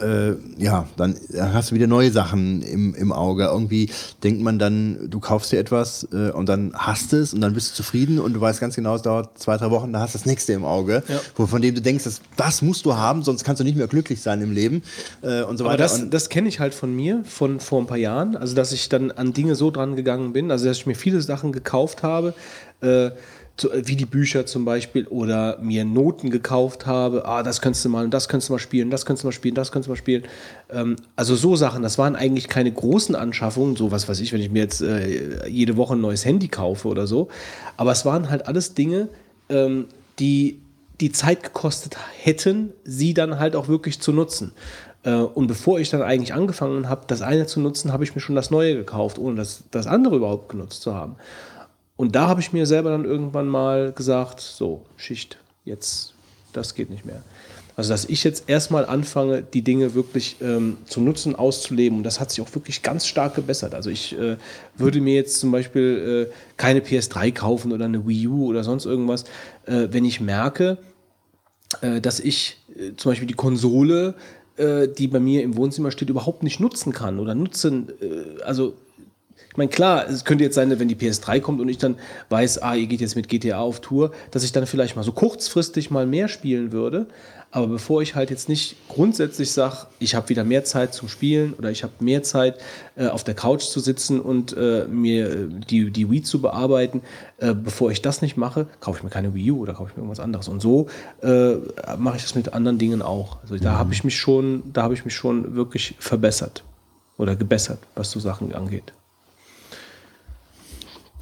äh, 0.00 0.32
ja, 0.58 0.86
dann 0.96 1.16
hast 1.38 1.70
du 1.70 1.74
wieder 1.74 1.86
neue 1.86 2.10
Sachen 2.10 2.62
im, 2.62 2.94
im 2.94 3.12
Auge. 3.12 3.44
Irgendwie 3.44 3.90
denkt 4.22 4.42
man 4.42 4.58
dann, 4.58 5.10
du 5.10 5.20
kaufst 5.20 5.52
dir 5.52 5.58
etwas 5.58 6.06
äh, 6.12 6.30
und 6.30 6.48
dann 6.48 6.72
hast 6.74 7.12
es 7.12 7.32
und 7.34 7.40
dann 7.40 7.54
bist 7.54 7.70
du 7.70 7.74
zufrieden 7.76 8.18
und 8.18 8.34
du 8.34 8.40
weißt 8.40 8.60
ganz 8.60 8.74
genau, 8.74 8.96
es 8.96 9.02
dauert 9.02 9.38
zwei, 9.38 9.56
drei 9.56 9.70
Wochen, 9.70 9.92
da 9.92 10.00
hast 10.00 10.14
du 10.14 10.18
das 10.18 10.26
nächste 10.26 10.52
im 10.52 10.64
Auge, 10.64 11.02
ja. 11.08 11.20
wo, 11.36 11.46
von 11.46 11.62
dem 11.62 11.74
du 11.74 11.80
denkst, 11.80 12.04
das, 12.04 12.20
das 12.36 12.62
musst 12.62 12.84
du 12.86 12.96
haben, 12.96 13.22
sonst 13.22 13.44
kannst 13.44 13.60
du 13.60 13.64
nicht 13.64 13.76
mehr 13.76 13.86
glücklich 13.86 14.22
sein 14.22 14.40
im 14.42 14.52
Leben 14.52 14.82
äh, 15.22 15.42
und 15.42 15.58
so 15.58 15.64
weiter. 15.64 15.74
Aber 15.74 15.76
das, 15.76 16.10
das 16.10 16.28
kenne 16.28 16.48
ich 16.48 16.60
halt 16.60 16.74
von 16.74 16.94
mir, 16.94 17.22
von 17.24 17.60
vor 17.60 17.80
ein 17.80 17.86
paar 17.86 17.98
Jahren, 17.98 18.36
also 18.36 18.54
dass 18.54 18.72
ich 18.72 18.88
dann 18.88 19.10
an 19.10 19.32
Dinge 19.32 19.54
so 19.54 19.70
dran 19.70 19.96
gegangen 19.96 20.32
bin, 20.32 20.50
also 20.50 20.66
dass 20.66 20.78
ich 20.78 20.86
mir 20.86 20.94
viele 20.94 21.20
Sachen 21.20 21.52
gekauft 21.52 22.02
habe, 22.02 22.34
äh, 22.80 23.10
wie 23.84 23.94
die 23.94 24.06
Bücher 24.06 24.46
zum 24.46 24.64
Beispiel 24.64 25.06
oder 25.06 25.58
mir 25.60 25.84
Noten 25.84 26.30
gekauft 26.30 26.86
habe, 26.86 27.24
ah, 27.24 27.44
das 27.44 27.60
könntest 27.60 27.84
du 27.84 27.88
mal, 27.88 28.08
das 28.08 28.28
könntest 28.28 28.48
du 28.48 28.54
mal 28.54 28.58
spielen, 28.58 28.90
das 28.90 29.06
könntest 29.06 29.22
du 29.22 29.28
mal 29.28 29.32
spielen, 29.32 29.54
das 29.54 29.70
könntest 29.70 29.86
du 29.86 29.92
mal 29.92 29.96
spielen. 29.96 30.24
Ähm, 30.70 30.96
also 31.14 31.36
so 31.36 31.54
Sachen, 31.54 31.82
das 31.82 31.96
waren 31.96 32.16
eigentlich 32.16 32.48
keine 32.48 32.72
großen 32.72 33.14
Anschaffungen, 33.14 33.76
so 33.76 33.92
was 33.92 34.08
weiß 34.08 34.18
ich, 34.20 34.32
wenn 34.32 34.40
ich 34.40 34.50
mir 34.50 34.62
jetzt 34.64 34.82
äh, 34.82 35.48
jede 35.48 35.76
Woche 35.76 35.94
ein 35.94 36.00
neues 36.00 36.24
Handy 36.24 36.48
kaufe 36.48 36.88
oder 36.88 37.06
so. 37.06 37.28
Aber 37.76 37.92
es 37.92 38.04
waren 38.04 38.28
halt 38.28 38.48
alles 38.48 38.74
Dinge, 38.74 39.08
ähm, 39.48 39.86
die 40.18 40.58
die 41.00 41.12
Zeit 41.12 41.42
gekostet 41.42 41.96
hätten, 42.18 42.72
sie 42.84 43.14
dann 43.14 43.38
halt 43.38 43.56
auch 43.56 43.68
wirklich 43.68 44.00
zu 44.00 44.12
nutzen. 44.12 44.52
Äh, 45.02 45.14
und 45.14 45.46
bevor 45.46 45.78
ich 45.78 45.90
dann 45.90 46.02
eigentlich 46.02 46.34
angefangen 46.34 46.88
habe, 46.88 47.04
das 47.06 47.22
eine 47.22 47.46
zu 47.46 47.60
nutzen, 47.60 47.92
habe 47.92 48.04
ich 48.04 48.14
mir 48.14 48.20
schon 48.20 48.36
das 48.36 48.50
neue 48.50 48.74
gekauft, 48.74 49.18
ohne 49.18 49.36
das, 49.36 49.64
das 49.70 49.86
andere 49.86 50.16
überhaupt 50.16 50.48
genutzt 50.48 50.82
zu 50.82 50.94
haben. 50.94 51.16
Und 51.96 52.16
da 52.16 52.26
habe 52.26 52.40
ich 52.40 52.52
mir 52.52 52.66
selber 52.66 52.90
dann 52.90 53.04
irgendwann 53.04 53.46
mal 53.46 53.92
gesagt, 53.92 54.40
so, 54.40 54.84
Schicht, 54.96 55.38
jetzt, 55.64 56.14
das 56.52 56.74
geht 56.74 56.90
nicht 56.90 57.04
mehr. 57.04 57.22
Also, 57.76 57.90
dass 57.92 58.04
ich 58.04 58.22
jetzt 58.22 58.48
erstmal 58.48 58.86
anfange, 58.86 59.42
die 59.42 59.62
Dinge 59.62 59.94
wirklich 59.94 60.36
ähm, 60.40 60.78
zu 60.84 61.00
nutzen, 61.00 61.34
auszuleben. 61.34 61.98
Und 61.98 62.04
das 62.04 62.20
hat 62.20 62.30
sich 62.30 62.40
auch 62.40 62.54
wirklich 62.54 62.82
ganz 62.82 63.06
stark 63.06 63.34
gebessert. 63.34 63.74
Also, 63.74 63.90
ich 63.90 64.16
äh, 64.16 64.36
würde 64.76 65.00
mir 65.00 65.14
jetzt 65.14 65.40
zum 65.40 65.50
Beispiel 65.50 66.28
äh, 66.30 66.34
keine 66.56 66.80
PS3 66.80 67.32
kaufen 67.32 67.72
oder 67.72 67.86
eine 67.86 68.06
Wii 68.06 68.28
U 68.28 68.46
oder 68.46 68.62
sonst 68.62 68.86
irgendwas, 68.86 69.24
äh, 69.66 69.88
wenn 69.90 70.04
ich 70.04 70.20
merke, 70.20 70.78
äh, 71.80 72.00
dass 72.00 72.20
ich 72.20 72.58
äh, 72.76 72.94
zum 72.96 73.12
Beispiel 73.12 73.28
die 73.28 73.34
Konsole, 73.34 74.14
äh, 74.56 74.88
die 74.88 75.08
bei 75.08 75.20
mir 75.20 75.42
im 75.42 75.56
Wohnzimmer 75.56 75.90
steht, 75.90 76.10
überhaupt 76.10 76.42
nicht 76.42 76.60
nutzen 76.60 76.92
kann 76.92 77.18
oder 77.18 77.34
nutzen, 77.34 77.92
also 78.44 78.74
ich 79.50 79.56
meine, 79.56 79.70
klar, 79.70 80.08
es 80.08 80.24
könnte 80.24 80.42
jetzt 80.42 80.56
sein, 80.56 80.76
wenn 80.80 80.88
die 80.88 80.96
PS3 80.96 81.40
kommt 81.40 81.60
und 81.60 81.68
ich 81.68 81.78
dann 81.78 81.96
weiß, 82.28 82.60
ah, 82.62 82.74
ihr 82.74 82.88
geht 82.88 83.00
jetzt 83.00 83.14
mit 83.14 83.28
GTA 83.28 83.60
auf 83.60 83.80
Tour, 83.80 84.10
dass 84.32 84.42
ich 84.42 84.50
dann 84.50 84.66
vielleicht 84.66 84.96
mal 84.96 85.04
so 85.04 85.12
kurzfristig 85.12 85.92
mal 85.92 86.06
mehr 86.06 86.26
spielen 86.26 86.72
würde. 86.72 87.06
Aber 87.54 87.68
bevor 87.68 88.02
ich 88.02 88.16
halt 88.16 88.30
jetzt 88.30 88.48
nicht 88.48 88.74
grundsätzlich 88.88 89.52
sage, 89.52 89.86
ich 90.00 90.16
habe 90.16 90.28
wieder 90.28 90.42
mehr 90.42 90.64
Zeit 90.64 90.92
zum 90.92 91.08
Spielen 91.08 91.54
oder 91.54 91.70
ich 91.70 91.84
habe 91.84 91.92
mehr 92.00 92.24
Zeit 92.24 92.58
äh, 92.96 93.06
auf 93.06 93.22
der 93.22 93.34
Couch 93.34 93.62
zu 93.62 93.78
sitzen 93.78 94.20
und 94.20 94.56
äh, 94.56 94.88
mir 94.88 95.30
äh, 95.30 95.48
die, 95.70 95.92
die 95.92 96.10
Wii 96.10 96.22
zu 96.22 96.42
bearbeiten, 96.42 97.02
äh, 97.38 97.54
bevor 97.54 97.92
ich 97.92 98.02
das 98.02 98.22
nicht 98.22 98.36
mache, 98.36 98.66
kaufe 98.80 98.98
ich 98.98 99.04
mir 99.04 99.10
keine 99.10 99.34
Wii 99.34 99.52
U 99.52 99.62
oder 99.62 99.74
kaufe 99.74 99.90
ich 99.90 99.96
mir 99.96 100.02
irgendwas 100.02 100.18
anderes. 100.18 100.48
Und 100.48 100.62
so 100.62 100.88
äh, 101.22 101.54
mache 101.96 102.16
ich 102.16 102.22
das 102.22 102.34
mit 102.34 102.52
anderen 102.54 102.78
Dingen 102.78 103.02
auch. 103.02 103.40
Also 103.42 103.56
da 103.56 103.74
mhm. 103.74 103.78
habe 103.78 103.94
ich 103.94 104.02
mich 104.02 104.18
schon, 104.18 104.64
da 104.72 104.82
habe 104.82 104.94
ich 104.94 105.04
mich 105.04 105.14
schon 105.14 105.54
wirklich 105.54 105.94
verbessert 106.00 106.64
oder 107.18 107.36
gebessert, 107.36 107.78
was 107.94 108.10
so 108.10 108.18
Sachen 108.18 108.52
angeht. 108.52 108.92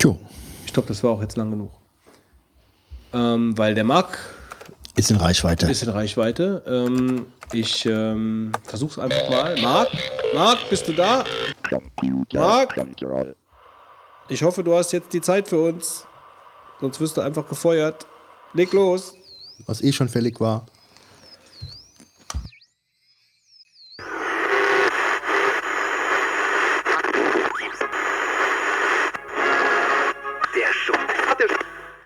Jo. 0.01 0.19
Ich 0.65 0.73
glaube, 0.73 0.89
das 0.89 1.05
war 1.05 1.11
auch 1.11 1.21
jetzt 1.21 1.37
lang 1.37 1.51
genug. 1.51 1.73
Ähm, 3.13 3.59
weil 3.59 3.75
der 3.75 3.85
Marc 3.85 4.19
ist 4.97 5.11
in 5.11 5.17
Reichweite. 5.17 5.71
Ist 5.71 5.83
in 5.83 5.89
Reichweite. 5.89 6.63
Ähm, 6.67 7.27
ich 7.53 7.87
ähm, 7.87 8.53
versuche 8.65 8.93
es 8.93 8.99
einfach 8.99 9.31
mal. 9.31 9.61
Marc, 9.61 9.89
Marc, 10.35 10.71
bist 10.71 10.89
du 10.89 10.93
da? 10.93 11.25
Marc? 12.35 12.75
Ich 14.29 14.43
hoffe, 14.43 14.63
du 14.63 14.75
hast 14.75 14.93
jetzt 14.93 15.13
die 15.13 15.21
Zeit 15.21 15.49
für 15.49 15.61
uns. 15.61 16.07
Sonst 16.81 17.01
wirst 17.01 17.17
du 17.17 17.21
einfach 17.21 17.49
gefeuert. 17.49 18.07
Leg 18.55 18.73
los. 18.73 19.15
Was 19.67 19.83
eh 19.83 19.93
schon 19.93 20.09
fällig 20.09 20.41
war. 20.41 20.67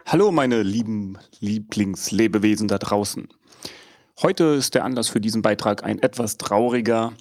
Hallo 0.08 0.30
meine 0.30 0.62
lieben 0.62 1.18
Lieblingslebewesen 1.40 2.68
da 2.68 2.78
draußen. 2.78 3.26
Heute 4.22 4.44
ist 4.44 4.76
der 4.76 4.84
Anlass 4.84 5.08
für 5.08 5.20
diesen 5.20 5.42
Beitrag 5.42 5.82
ein 5.82 5.98
etwas 5.98 6.38
trauriger. 6.38 7.12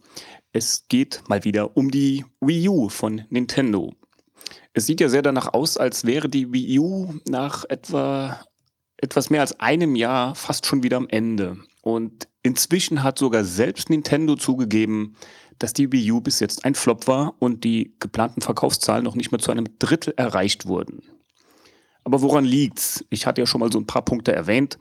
Es 0.53 0.83
geht 0.87 1.23
mal 1.27 1.43
wieder 1.43 1.75
um 1.75 1.89
die 1.89 2.25
Wii 2.41 2.69
U 2.69 2.89
von 2.89 3.23
Nintendo. 3.31 3.95
Es 4.73 4.85
sieht 4.85 5.01
ja 5.01 5.09
sehr 5.09 5.23
danach 5.23 5.51
aus, 5.55 5.77
als 5.77 6.05
wäre 6.05 6.29
die 6.29 6.53
Wii 6.53 6.77
U 6.77 7.13
nach 7.27 7.65
etwa 7.69 8.39
etwas 8.97 9.31
mehr 9.31 9.41
als 9.41 9.59
einem 9.59 9.95
Jahr 9.95 10.35
fast 10.35 10.67
schon 10.67 10.83
wieder 10.83 10.97
am 10.97 11.09
Ende. 11.09 11.57
Und 11.81 12.27
inzwischen 12.43 13.01
hat 13.01 13.17
sogar 13.17 13.45
selbst 13.45 13.89
Nintendo 13.89 14.35
zugegeben, 14.35 15.15
dass 15.57 15.73
die 15.73 15.91
Wii 15.91 16.11
U 16.11 16.21
bis 16.21 16.39
jetzt 16.39 16.63
ein 16.65 16.75
Flop 16.75 17.07
war 17.07 17.33
und 17.39 17.63
die 17.63 17.95
geplanten 17.99 18.41
Verkaufszahlen 18.41 19.03
noch 19.03 19.15
nicht 19.15 19.31
mal 19.31 19.39
zu 19.39 19.49
einem 19.49 19.65
Drittel 19.79 20.13
erreicht 20.17 20.67
wurden. 20.67 21.01
Aber 22.05 22.21
woran 22.21 22.45
liegt's? 22.45 23.03
Ich 23.09 23.25
hatte 23.25 23.41
ja 23.41 23.47
schon 23.47 23.59
mal 23.59 23.71
so 23.71 23.79
ein 23.79 23.87
paar 23.87 24.05
Punkte 24.05 24.31
erwähnt. 24.31 24.77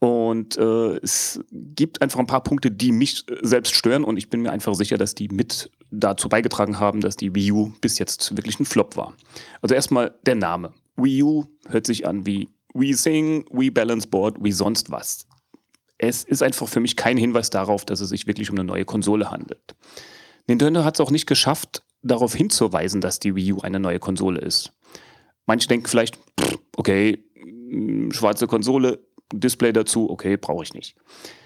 Und 0.00 0.56
äh, 0.56 0.96
es 0.98 1.40
gibt 1.50 2.02
einfach 2.02 2.20
ein 2.20 2.26
paar 2.26 2.42
Punkte, 2.42 2.70
die 2.70 2.92
mich 2.92 3.24
äh, 3.28 3.36
selbst 3.42 3.74
stören 3.74 4.04
und 4.04 4.16
ich 4.16 4.30
bin 4.30 4.42
mir 4.42 4.52
einfach 4.52 4.74
sicher, 4.74 4.96
dass 4.96 5.14
die 5.14 5.28
mit 5.28 5.70
dazu 5.90 6.28
beigetragen 6.28 6.78
haben, 6.78 7.00
dass 7.00 7.16
die 7.16 7.34
Wii 7.34 7.52
U 7.52 7.72
bis 7.80 7.98
jetzt 7.98 8.36
wirklich 8.36 8.60
ein 8.60 8.64
Flop 8.64 8.96
war. 8.96 9.14
Also 9.60 9.74
erstmal 9.74 10.14
der 10.24 10.36
Name. 10.36 10.72
Wii 10.96 11.22
U 11.24 11.44
hört 11.68 11.86
sich 11.86 12.06
an 12.06 12.26
wie 12.26 12.48
Wii 12.74 12.94
Sing, 12.94 13.44
Wii 13.50 13.70
Balance 13.70 14.06
Board, 14.06 14.36
wie 14.40 14.52
sonst 14.52 14.90
was. 14.90 15.26
Es 15.96 16.22
ist 16.22 16.44
einfach 16.44 16.68
für 16.68 16.80
mich 16.80 16.94
kein 16.94 17.16
Hinweis 17.16 17.50
darauf, 17.50 17.84
dass 17.84 18.00
es 18.00 18.10
sich 18.10 18.28
wirklich 18.28 18.50
um 18.50 18.56
eine 18.56 18.64
neue 18.64 18.84
Konsole 18.84 19.32
handelt. 19.32 19.74
Nintendo 20.46 20.84
hat 20.84 20.94
es 20.94 21.00
auch 21.00 21.10
nicht 21.10 21.26
geschafft, 21.26 21.82
darauf 22.02 22.34
hinzuweisen, 22.34 23.00
dass 23.00 23.18
die 23.18 23.34
Wii 23.34 23.54
U 23.54 23.60
eine 23.62 23.80
neue 23.80 23.98
Konsole 23.98 24.40
ist. 24.40 24.72
Manche 25.46 25.66
denken 25.66 25.86
vielleicht, 25.86 26.18
okay, 26.78 27.22
mm, 27.34 28.12
schwarze 28.12 28.46
Konsole, 28.46 29.00
Display 29.32 29.72
dazu, 29.72 30.08
okay, 30.08 30.36
brauche 30.38 30.62
ich 30.62 30.72
nicht. 30.72 30.96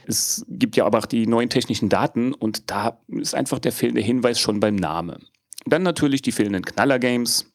Es 0.06 0.44
gibt 0.48 0.76
ja 0.76 0.84
aber 0.84 0.98
auch 0.98 1.06
die 1.06 1.26
neuen 1.26 1.48
technischen 1.48 1.88
Daten 1.88 2.32
und 2.32 2.70
da 2.70 3.00
ist 3.08 3.34
einfach 3.34 3.58
der 3.58 3.72
fehlende 3.72 4.02
Hinweis 4.02 4.38
schon 4.38 4.60
beim 4.60 4.76
Namen. 4.76 5.26
Dann 5.64 5.82
natürlich 5.82 6.22
die 6.22 6.32
fehlenden 6.32 6.64
Knaller-Games. 6.64 7.50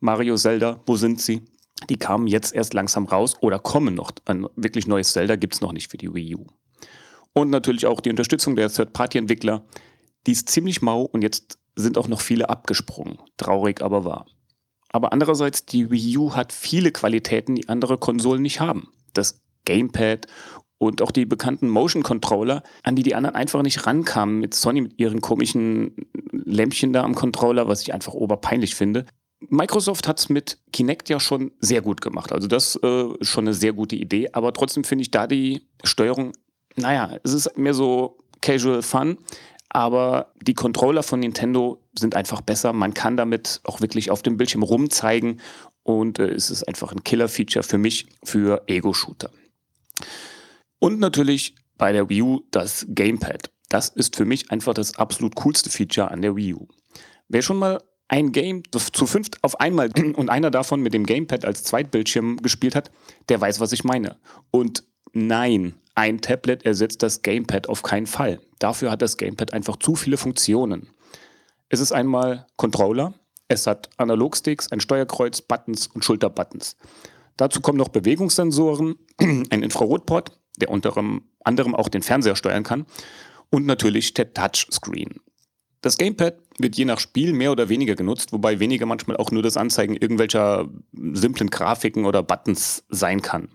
Mario, 0.00 0.36
Zelda, 0.36 0.80
wo 0.86 0.96
sind 0.96 1.20
sie? 1.20 1.42
Die 1.90 1.96
kamen 1.96 2.26
jetzt 2.26 2.54
erst 2.54 2.74
langsam 2.74 3.04
raus 3.06 3.36
oder 3.40 3.58
kommen 3.58 3.94
noch. 3.94 4.10
Ein 4.24 4.46
wirklich 4.56 4.86
neues 4.86 5.12
Zelda 5.12 5.36
gibt 5.36 5.54
es 5.54 5.60
noch 5.60 5.72
nicht 5.72 5.90
für 5.90 5.96
die 5.98 6.12
Wii 6.12 6.36
U. 6.36 6.46
Und 7.34 7.50
natürlich 7.50 7.86
auch 7.86 8.00
die 8.00 8.10
Unterstützung 8.10 8.56
der 8.56 8.70
Third-Party-Entwickler. 8.70 9.64
Die 10.26 10.32
ist 10.32 10.48
ziemlich 10.48 10.82
mau 10.82 11.02
und 11.02 11.22
jetzt 11.22 11.58
sind 11.76 11.98
auch 11.98 12.08
noch 12.08 12.20
viele 12.20 12.48
abgesprungen. 12.48 13.18
Traurig, 13.36 13.82
aber 13.82 14.04
wahr. 14.04 14.26
Aber 14.90 15.12
andererseits, 15.12 15.66
die 15.66 15.90
Wii 15.90 16.18
U 16.18 16.34
hat 16.34 16.52
viele 16.52 16.92
Qualitäten, 16.92 17.54
die 17.54 17.68
andere 17.68 17.98
Konsolen 17.98 18.42
nicht 18.42 18.60
haben. 18.60 18.88
Das 19.12 19.40
Gamepad 19.64 20.26
und 20.78 21.02
auch 21.02 21.10
die 21.10 21.26
bekannten 21.26 21.68
Motion 21.68 22.02
Controller, 22.02 22.62
an 22.84 22.96
die 22.96 23.02
die 23.02 23.14
anderen 23.14 23.36
einfach 23.36 23.62
nicht 23.62 23.86
rankamen 23.86 24.38
mit 24.38 24.54
Sony 24.54 24.82
mit 24.82 24.98
ihren 24.98 25.20
komischen 25.20 25.94
Lämpchen 26.32 26.92
da 26.92 27.02
am 27.02 27.14
Controller, 27.14 27.68
was 27.68 27.82
ich 27.82 27.92
einfach 27.92 28.14
oberpeinlich 28.14 28.74
finde. 28.74 29.04
Microsoft 29.40 30.08
hat 30.08 30.18
es 30.18 30.28
mit 30.28 30.58
Kinect 30.72 31.08
ja 31.08 31.20
schon 31.20 31.52
sehr 31.60 31.82
gut 31.82 32.00
gemacht. 32.00 32.32
Also 32.32 32.48
das 32.48 32.78
äh, 32.82 33.12
ist 33.20 33.28
schon 33.28 33.44
eine 33.44 33.54
sehr 33.54 33.72
gute 33.72 33.96
Idee. 33.96 34.30
Aber 34.32 34.52
trotzdem 34.52 34.84
finde 34.84 35.02
ich 35.02 35.10
da 35.10 35.26
die 35.26 35.62
Steuerung, 35.84 36.32
naja, 36.76 37.18
es 37.22 37.32
ist 37.32 37.56
mehr 37.56 37.74
so 37.74 38.18
Casual 38.40 38.82
Fun. 38.82 39.18
Aber 39.70 40.32
die 40.40 40.54
Controller 40.54 41.02
von 41.02 41.20
Nintendo 41.20 41.82
sind 41.96 42.14
einfach 42.14 42.40
besser. 42.40 42.72
Man 42.72 42.94
kann 42.94 43.16
damit 43.16 43.60
auch 43.64 43.80
wirklich 43.80 44.10
auf 44.10 44.22
dem 44.22 44.36
Bildschirm 44.36 44.62
rumzeigen. 44.62 45.40
Und 45.82 46.18
äh, 46.18 46.28
es 46.28 46.50
ist 46.50 46.64
einfach 46.64 46.92
ein 46.92 47.04
Killer-Feature 47.04 47.62
für 47.62 47.78
mich 47.78 48.06
für 48.24 48.62
Ego-Shooter. 48.66 49.30
Und 50.78 51.00
natürlich 51.00 51.54
bei 51.76 51.92
der 51.92 52.08
Wii 52.08 52.22
U 52.22 52.40
das 52.50 52.86
Gamepad. 52.88 53.50
Das 53.68 53.88
ist 53.90 54.16
für 54.16 54.24
mich 54.24 54.50
einfach 54.50 54.74
das 54.74 54.96
absolut 54.96 55.34
coolste 55.36 55.70
Feature 55.70 56.10
an 56.10 56.22
der 56.22 56.36
Wii 56.36 56.54
U. 56.54 56.68
Wer 57.28 57.42
schon 57.42 57.58
mal 57.58 57.82
ein 58.08 58.32
Game 58.32 58.62
zu 58.70 59.06
fünft 59.06 59.42
auf 59.44 59.60
einmal 59.60 59.90
und 60.16 60.30
einer 60.30 60.50
davon 60.50 60.80
mit 60.80 60.94
dem 60.94 61.04
Gamepad 61.04 61.44
als 61.44 61.62
Zweitbildschirm 61.62 62.38
gespielt 62.38 62.74
hat, 62.74 62.90
der 63.28 63.40
weiß, 63.40 63.60
was 63.60 63.72
ich 63.72 63.84
meine. 63.84 64.16
Und 64.50 64.84
nein, 65.12 65.74
ein 65.98 66.20
Tablet 66.20 66.64
ersetzt 66.64 67.02
das 67.02 67.22
Gamepad 67.22 67.68
auf 67.68 67.82
keinen 67.82 68.06
Fall. 68.06 68.38
Dafür 68.60 68.92
hat 68.92 69.02
das 69.02 69.16
Gamepad 69.16 69.52
einfach 69.52 69.76
zu 69.78 69.96
viele 69.96 70.16
Funktionen. 70.16 70.90
Es 71.70 71.80
ist 71.80 71.90
einmal 71.90 72.46
Controller, 72.56 73.14
es 73.48 73.66
hat 73.66 73.90
Analogsticks, 73.96 74.70
ein 74.70 74.78
Steuerkreuz, 74.78 75.42
Buttons 75.42 75.88
und 75.88 76.04
Schulterbuttons. 76.04 76.76
Dazu 77.36 77.60
kommen 77.60 77.78
noch 77.78 77.88
Bewegungssensoren, 77.88 78.94
ein 79.20 79.62
Infrarotport, 79.64 80.38
der 80.58 80.70
unter 80.70 80.94
anderem 81.42 81.74
auch 81.74 81.88
den 81.88 82.02
Fernseher 82.02 82.36
steuern 82.36 82.62
kann 82.62 82.86
und 83.50 83.66
natürlich 83.66 84.14
der 84.14 84.32
Touchscreen. 84.32 85.20
Das 85.80 85.98
Gamepad 85.98 86.36
wird 86.58 86.76
je 86.76 86.84
nach 86.84 87.00
Spiel 87.00 87.32
mehr 87.32 87.50
oder 87.50 87.68
weniger 87.68 87.96
genutzt, 87.96 88.32
wobei 88.32 88.60
weniger 88.60 88.86
manchmal 88.86 89.16
auch 89.16 89.32
nur 89.32 89.42
das 89.42 89.56
Anzeigen 89.56 89.96
irgendwelcher 89.96 90.68
simplen 90.92 91.50
Grafiken 91.50 92.04
oder 92.04 92.22
Buttons 92.22 92.84
sein 92.88 93.20
kann, 93.20 93.48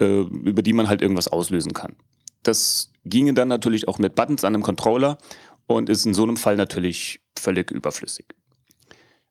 äh, 0.00 0.20
über 0.20 0.62
die 0.62 0.72
man 0.72 0.88
halt 0.88 1.02
irgendwas 1.02 1.28
auslösen 1.28 1.72
kann. 1.72 1.94
Das 2.42 2.90
ginge 3.04 3.34
dann 3.34 3.48
natürlich 3.48 3.88
auch 3.88 3.98
mit 3.98 4.14
Buttons 4.14 4.44
an 4.44 4.54
einem 4.54 4.62
Controller 4.62 5.18
und 5.66 5.88
ist 5.88 6.06
in 6.06 6.14
so 6.14 6.22
einem 6.22 6.36
Fall 6.36 6.56
natürlich 6.56 7.20
völlig 7.38 7.70
überflüssig. 7.70 8.26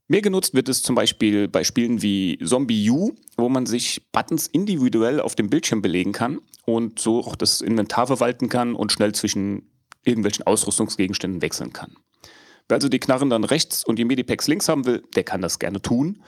Mehr 0.08 0.22
genutzt 0.22 0.56
wird 0.56 0.70
es 0.70 0.82
zum 0.82 0.96
Beispiel 0.96 1.48
bei 1.48 1.64
Spielen 1.64 2.02
wie 2.02 2.40
Zombie 2.44 2.90
U, 2.90 3.12
wo 3.38 3.48
man 3.48 3.68
sich 3.68 4.12
Buttons 4.12 4.48
individuell 4.48 5.20
auf 5.20 5.36
dem 5.36 5.52
Bildschirm 5.52 5.84
belegen 5.84 6.14
kann 6.14 6.40
und 6.66 7.00
so 7.00 7.20
auch 7.20 7.36
das 7.36 7.62
Inventar 7.62 8.08
verwalten 8.08 8.50
kann 8.50 8.74
und 8.74 8.92
schnell 8.92 9.14
zwischen 9.14 9.70
irgendwelchen 10.04 10.48
Ausrüstungsgegenständen 10.48 11.44
wechseln 11.44 11.74
kann. 11.74 11.96
Wer 12.68 12.76
also 12.76 12.90
die 12.90 13.00
Knarren 13.00 13.30
dann 13.30 13.44
rechts 13.44 13.84
und 13.84 14.00
die 14.00 14.06
Medipacks 14.06 14.48
links 14.48 14.68
haben 14.68 14.86
will, 14.86 15.04
der 15.16 15.24
kann 15.24 15.42
das 15.42 15.60
gerne 15.60 15.82
tun. 15.82 16.24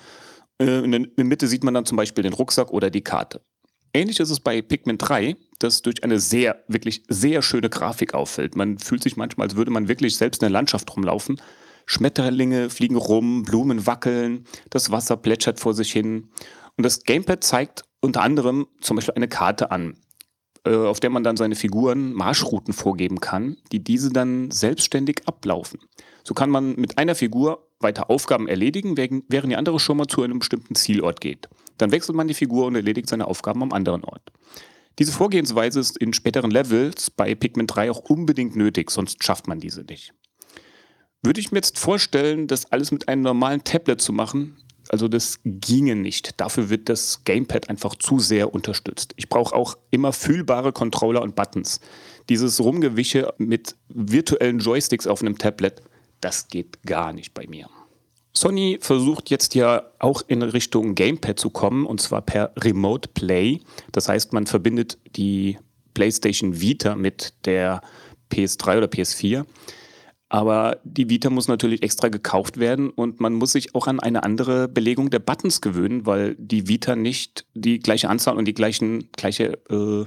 Äh, 0.60 0.84
in 0.84 0.92
der 0.92 1.26
Mitte 1.26 1.48
sieht 1.48 1.64
man 1.64 1.74
dann 1.74 1.86
zum 1.86 1.98
Beispiel 1.98 2.24
den 2.24 2.34
Rucksack 2.34 2.72
oder 2.72 2.92
die 2.92 3.02
Karte. 3.02 3.42
Ähnlich 3.94 4.20
ist 4.20 4.30
es 4.30 4.40
bei 4.40 4.62
Pikmin 4.62 4.98
3, 4.98 5.36
das 5.60 5.82
durch 5.82 6.04
eine 6.04 6.20
sehr, 6.20 6.64
wirklich 6.68 7.04
sehr 7.10 7.42
schöne 7.42 7.70
Grafik 7.70 8.14
auffällt. 8.14 8.56
Man 8.56 8.80
fühlt 8.80 9.04
sich 9.04 9.18
manchmal, 9.18 9.48
als 9.48 9.56
würde 9.56 9.72
man 9.72 9.88
wirklich 9.88 10.16
selbst 10.16 10.42
in 10.42 10.46
der 10.46 10.52
Landschaft 10.52 10.96
rumlaufen. 10.96 11.42
Schmetterlinge 11.86 12.70
fliegen 12.70 12.96
rum, 12.96 13.44
Blumen 13.44 13.86
wackeln, 13.86 14.46
das 14.70 14.92
Wasser 14.92 15.18
plätschert 15.18 15.60
vor 15.60 15.74
sich 15.74 15.92
hin. 15.92 16.30
Und 16.78 16.86
das 16.86 17.04
Gamepad 17.04 17.44
zeigt 17.44 17.84
unter 18.00 18.22
anderem 18.22 18.68
zum 18.80 18.96
Beispiel 18.96 19.16
eine 19.16 19.28
Karte 19.28 19.72
an, 19.72 19.98
äh, 20.66 20.74
auf 20.74 21.02
der 21.02 21.10
man 21.10 21.24
dann 21.24 21.36
seine 21.36 21.56
Figuren 21.56 22.14
Marschrouten 22.14 22.74
vorgeben 22.74 23.20
kann, 23.20 23.58
die 23.72 23.84
diese 23.84 24.12
dann 24.12 24.52
selbstständig 24.52 25.28
ablaufen. 25.28 25.80
So 26.24 26.34
kann 26.34 26.50
man 26.50 26.76
mit 26.76 26.98
einer 26.98 27.16
Figur 27.16 27.68
weiter 27.84 28.10
Aufgaben 28.10 28.48
erledigen, 28.48 28.98
während 28.98 29.52
die 29.52 29.56
andere 29.56 29.80
schon 29.80 29.98
mal 29.98 30.08
zu 30.08 30.24
einem 30.24 30.40
bestimmten 30.40 30.76
Zielort 30.76 31.22
geht. 31.22 31.50
Dann 31.78 31.92
wechselt 31.92 32.16
man 32.16 32.28
die 32.28 32.34
Figur 32.34 32.68
und 32.68 32.76
erledigt 32.76 33.10
seine 33.10 33.28
Aufgaben 33.28 33.64
am 33.64 33.72
anderen 33.72 34.04
Ort. 34.04 34.32
Diese 35.00 35.12
Vorgehensweise 35.12 35.80
ist 35.80 35.98
in 35.98 36.14
späteren 36.14 36.52
Levels 36.52 37.10
bei 37.10 37.34
Pikmin 37.34 37.68
3 37.68 37.92
auch 37.92 38.00
unbedingt 38.10 38.56
nötig, 38.56 38.92
sonst 38.92 39.24
schafft 39.24 39.48
man 39.48 39.60
diese 39.60 39.82
nicht. 39.82 40.14
Würde 41.24 41.40
ich 41.40 41.52
mir 41.52 41.60
jetzt 41.60 41.80
vorstellen, 41.80 42.48
das 42.48 42.72
alles 42.72 42.92
mit 42.92 43.08
einem 43.08 43.22
normalen 43.22 43.64
Tablet 43.64 44.02
zu 44.02 44.12
machen, 44.12 44.58
also 44.90 45.08
das 45.08 45.40
ginge 45.46 45.96
nicht. 45.96 46.40
Dafür 46.42 46.70
wird 46.70 46.90
das 46.90 47.24
Gamepad 47.24 47.70
einfach 47.70 47.96
zu 47.96 48.20
sehr 48.20 48.54
unterstützt. 48.54 49.14
Ich 49.16 49.30
brauche 49.30 49.56
auch 49.56 49.78
immer 49.92 50.12
fühlbare 50.12 50.74
Controller 50.74 51.22
und 51.22 51.36
Buttons. 51.36 51.80
Dieses 52.30 52.60
Rumgewische 52.60 53.34
mit 53.38 53.76
virtuellen 53.88 54.60
Joysticks 54.60 55.08
auf 55.08 55.22
einem 55.22 55.38
Tablet, 55.38 55.82
das 56.22 56.48
geht 56.48 56.84
gar 56.84 57.14
nicht 57.14 57.34
bei 57.34 57.48
mir. 57.48 57.68
Sony 58.34 58.80
versucht 58.82 59.30
jetzt 59.30 59.56
ja 59.56 59.84
auch 60.00 60.22
in 60.28 60.42
Richtung 60.42 60.96
Gamepad 60.96 61.38
zu 61.38 61.50
kommen 61.50 61.86
und 61.86 62.00
zwar 62.00 62.22
per 62.22 62.54
Remote 62.58 63.10
Play. 63.14 63.60
Das 63.92 64.08
heißt, 64.08 64.32
man 64.32 64.48
verbindet 64.48 64.98
die 65.16 65.58
PlayStation 65.94 66.62
Vita 66.62 66.96
mit 66.96 67.34
der 67.46 67.82
PS3 68.32 68.78
oder 68.78 68.88
PS4. 68.88 69.46
Aber 70.30 70.80
die 70.86 71.10
Vita 71.10 71.30
muss 71.30 71.50
natürlich 71.50 71.84
extra 71.84 72.08
gekauft 72.08 72.58
werden 72.58 72.90
und 72.90 73.20
man 73.20 73.34
muss 73.34 73.52
sich 73.52 73.76
auch 73.76 73.88
an 73.88 74.00
eine 74.00 74.24
andere 74.24 74.70
Belegung 74.70 75.10
der 75.10 75.20
Buttons 75.20 75.60
gewöhnen, 75.60 76.06
weil 76.06 76.36
die 76.40 76.70
Vita 76.70 76.96
nicht 76.96 77.46
die 77.54 77.80
gleiche 77.80 78.10
Anzahl 78.10 78.38
und 78.38 78.46
die 78.46 78.54
gleichen, 78.54 79.12
gleiche 79.12 79.60
äh, 79.70 80.06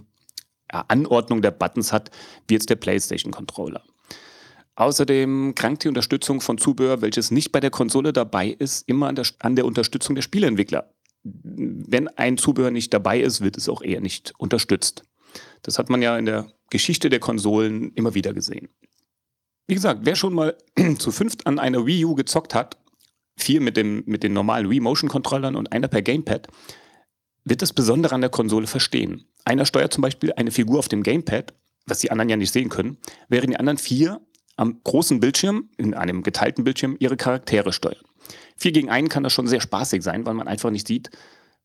Anordnung 0.68 1.42
der 1.42 1.50
Buttons 1.50 1.92
hat 1.92 2.10
wie 2.48 2.54
jetzt 2.54 2.70
der 2.70 2.76
PlayStation 2.76 3.32
Controller. 3.32 3.82
Außerdem 4.76 5.54
krankt 5.54 5.84
die 5.84 5.88
Unterstützung 5.88 6.40
von 6.40 6.58
Zubehör, 6.58 7.00
welches 7.00 7.30
nicht 7.30 7.52
bei 7.52 7.60
der 7.60 7.70
Konsole 7.70 8.12
dabei 8.12 8.48
ist, 8.48 8.88
immer 8.88 9.06
an 9.08 9.14
der, 9.14 9.26
an 9.38 9.54
der 9.56 9.66
Unterstützung 9.66 10.14
der 10.14 10.22
Spieleentwickler. 10.22 10.90
Wenn 11.22 12.08
ein 12.08 12.36
Zubehör 12.36 12.70
nicht 12.70 12.92
dabei 12.92 13.20
ist, 13.20 13.40
wird 13.40 13.56
es 13.56 13.68
auch 13.68 13.82
eher 13.82 14.00
nicht 14.00 14.34
unterstützt. 14.36 15.04
Das 15.62 15.78
hat 15.78 15.90
man 15.90 16.02
ja 16.02 16.18
in 16.18 16.26
der 16.26 16.48
Geschichte 16.70 17.08
der 17.08 17.20
Konsolen 17.20 17.92
immer 17.94 18.14
wieder 18.14 18.34
gesehen. 18.34 18.68
Wie 19.66 19.74
gesagt, 19.74 20.00
wer 20.02 20.16
schon 20.16 20.34
mal 20.34 20.56
zu 20.98 21.12
fünft 21.12 21.46
an 21.46 21.58
einer 21.58 21.86
Wii 21.86 22.04
U 22.04 22.14
gezockt 22.14 22.54
hat, 22.54 22.76
vier 23.36 23.60
mit, 23.60 23.76
dem, 23.76 24.02
mit 24.06 24.22
den 24.22 24.32
normalen 24.32 24.70
Wii 24.70 24.80
Motion 24.80 25.08
Controllern 25.08 25.56
und 25.56 25.72
einer 25.72 25.88
per 25.88 26.02
Gamepad, 26.02 26.48
wird 27.44 27.62
das 27.62 27.72
Besondere 27.72 28.14
an 28.14 28.20
der 28.20 28.30
Konsole 28.30 28.66
verstehen. 28.66 29.26
Einer 29.44 29.66
steuert 29.66 29.92
zum 29.92 30.02
Beispiel 30.02 30.32
eine 30.32 30.50
Figur 30.50 30.78
auf 30.78 30.88
dem 30.88 31.02
Gamepad, 31.02 31.54
was 31.86 31.98
die 32.00 32.10
anderen 32.10 32.28
ja 32.28 32.36
nicht 32.36 32.52
sehen 32.52 32.70
können, 32.70 32.98
während 33.28 33.52
die 33.52 33.58
anderen 33.58 33.78
vier 33.78 34.20
am 34.56 34.80
großen 34.84 35.20
Bildschirm, 35.20 35.68
in 35.76 35.94
einem 35.94 36.22
geteilten 36.22 36.64
Bildschirm, 36.64 36.96
ihre 36.98 37.16
Charaktere 37.16 37.72
steuern. 37.72 38.04
Vier 38.56 38.72
gegen 38.72 38.90
einen 38.90 39.08
kann 39.08 39.22
das 39.22 39.32
schon 39.32 39.48
sehr 39.48 39.60
spaßig 39.60 40.02
sein, 40.02 40.26
weil 40.26 40.34
man 40.34 40.48
einfach 40.48 40.70
nicht 40.70 40.86
sieht, 40.86 41.10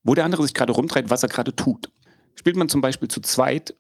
wo 0.03 0.15
der 0.15 0.25
andere 0.25 0.43
sich 0.43 0.53
gerade 0.53 0.73
rumtreibt, 0.73 1.09
was 1.09 1.23
er 1.23 1.29
gerade 1.29 1.55
tut. 1.55 1.91
Spielt 2.35 2.55
man 2.55 2.69
zum 2.69 2.81
Beispiel 2.81 3.07
zu 3.07 3.21
zweit, 3.21 3.75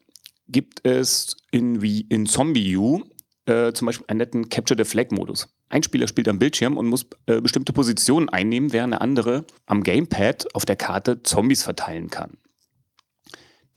gibt 0.47 0.85
es 0.85 1.37
in, 1.51 1.81
wie 1.81 2.01
in 2.01 2.25
Zombie 2.25 2.75
U 2.77 3.03
äh, 3.45 3.73
zum 3.73 3.87
Beispiel 3.87 4.05
einen 4.07 4.19
netten 4.19 4.49
Capture 4.49 4.77
the 4.77 4.89
Flag-Modus. 4.89 5.47
Ein 5.69 5.83
Spieler 5.83 6.07
spielt 6.07 6.27
am 6.27 6.39
Bildschirm 6.39 6.77
und 6.77 6.87
muss 6.87 7.05
äh, 7.25 7.41
bestimmte 7.41 7.73
Positionen 7.73 8.29
einnehmen, 8.29 8.73
während 8.73 8.93
der 8.93 9.01
andere 9.01 9.45
am 9.65 9.83
Gamepad 9.83 10.53
auf 10.55 10.65
der 10.65 10.75
Karte 10.75 11.23
Zombies 11.23 11.63
verteilen 11.63 12.09
kann. 12.09 12.37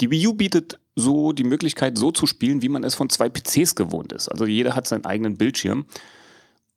Die 0.01 0.11
Wii 0.11 0.27
U 0.29 0.35
bietet 0.35 0.79
so 0.95 1.33
die 1.33 1.45
Möglichkeit, 1.45 1.97
so 1.97 2.11
zu 2.11 2.27
spielen, 2.27 2.63
wie 2.63 2.69
man 2.69 2.85
es 2.85 2.95
von 2.95 3.09
zwei 3.09 3.29
PCs 3.29 3.75
gewohnt 3.75 4.13
ist. 4.13 4.29
Also 4.29 4.47
jeder 4.47 4.75
hat 4.75 4.87
seinen 4.87 5.05
eigenen 5.05 5.37
Bildschirm. 5.37 5.87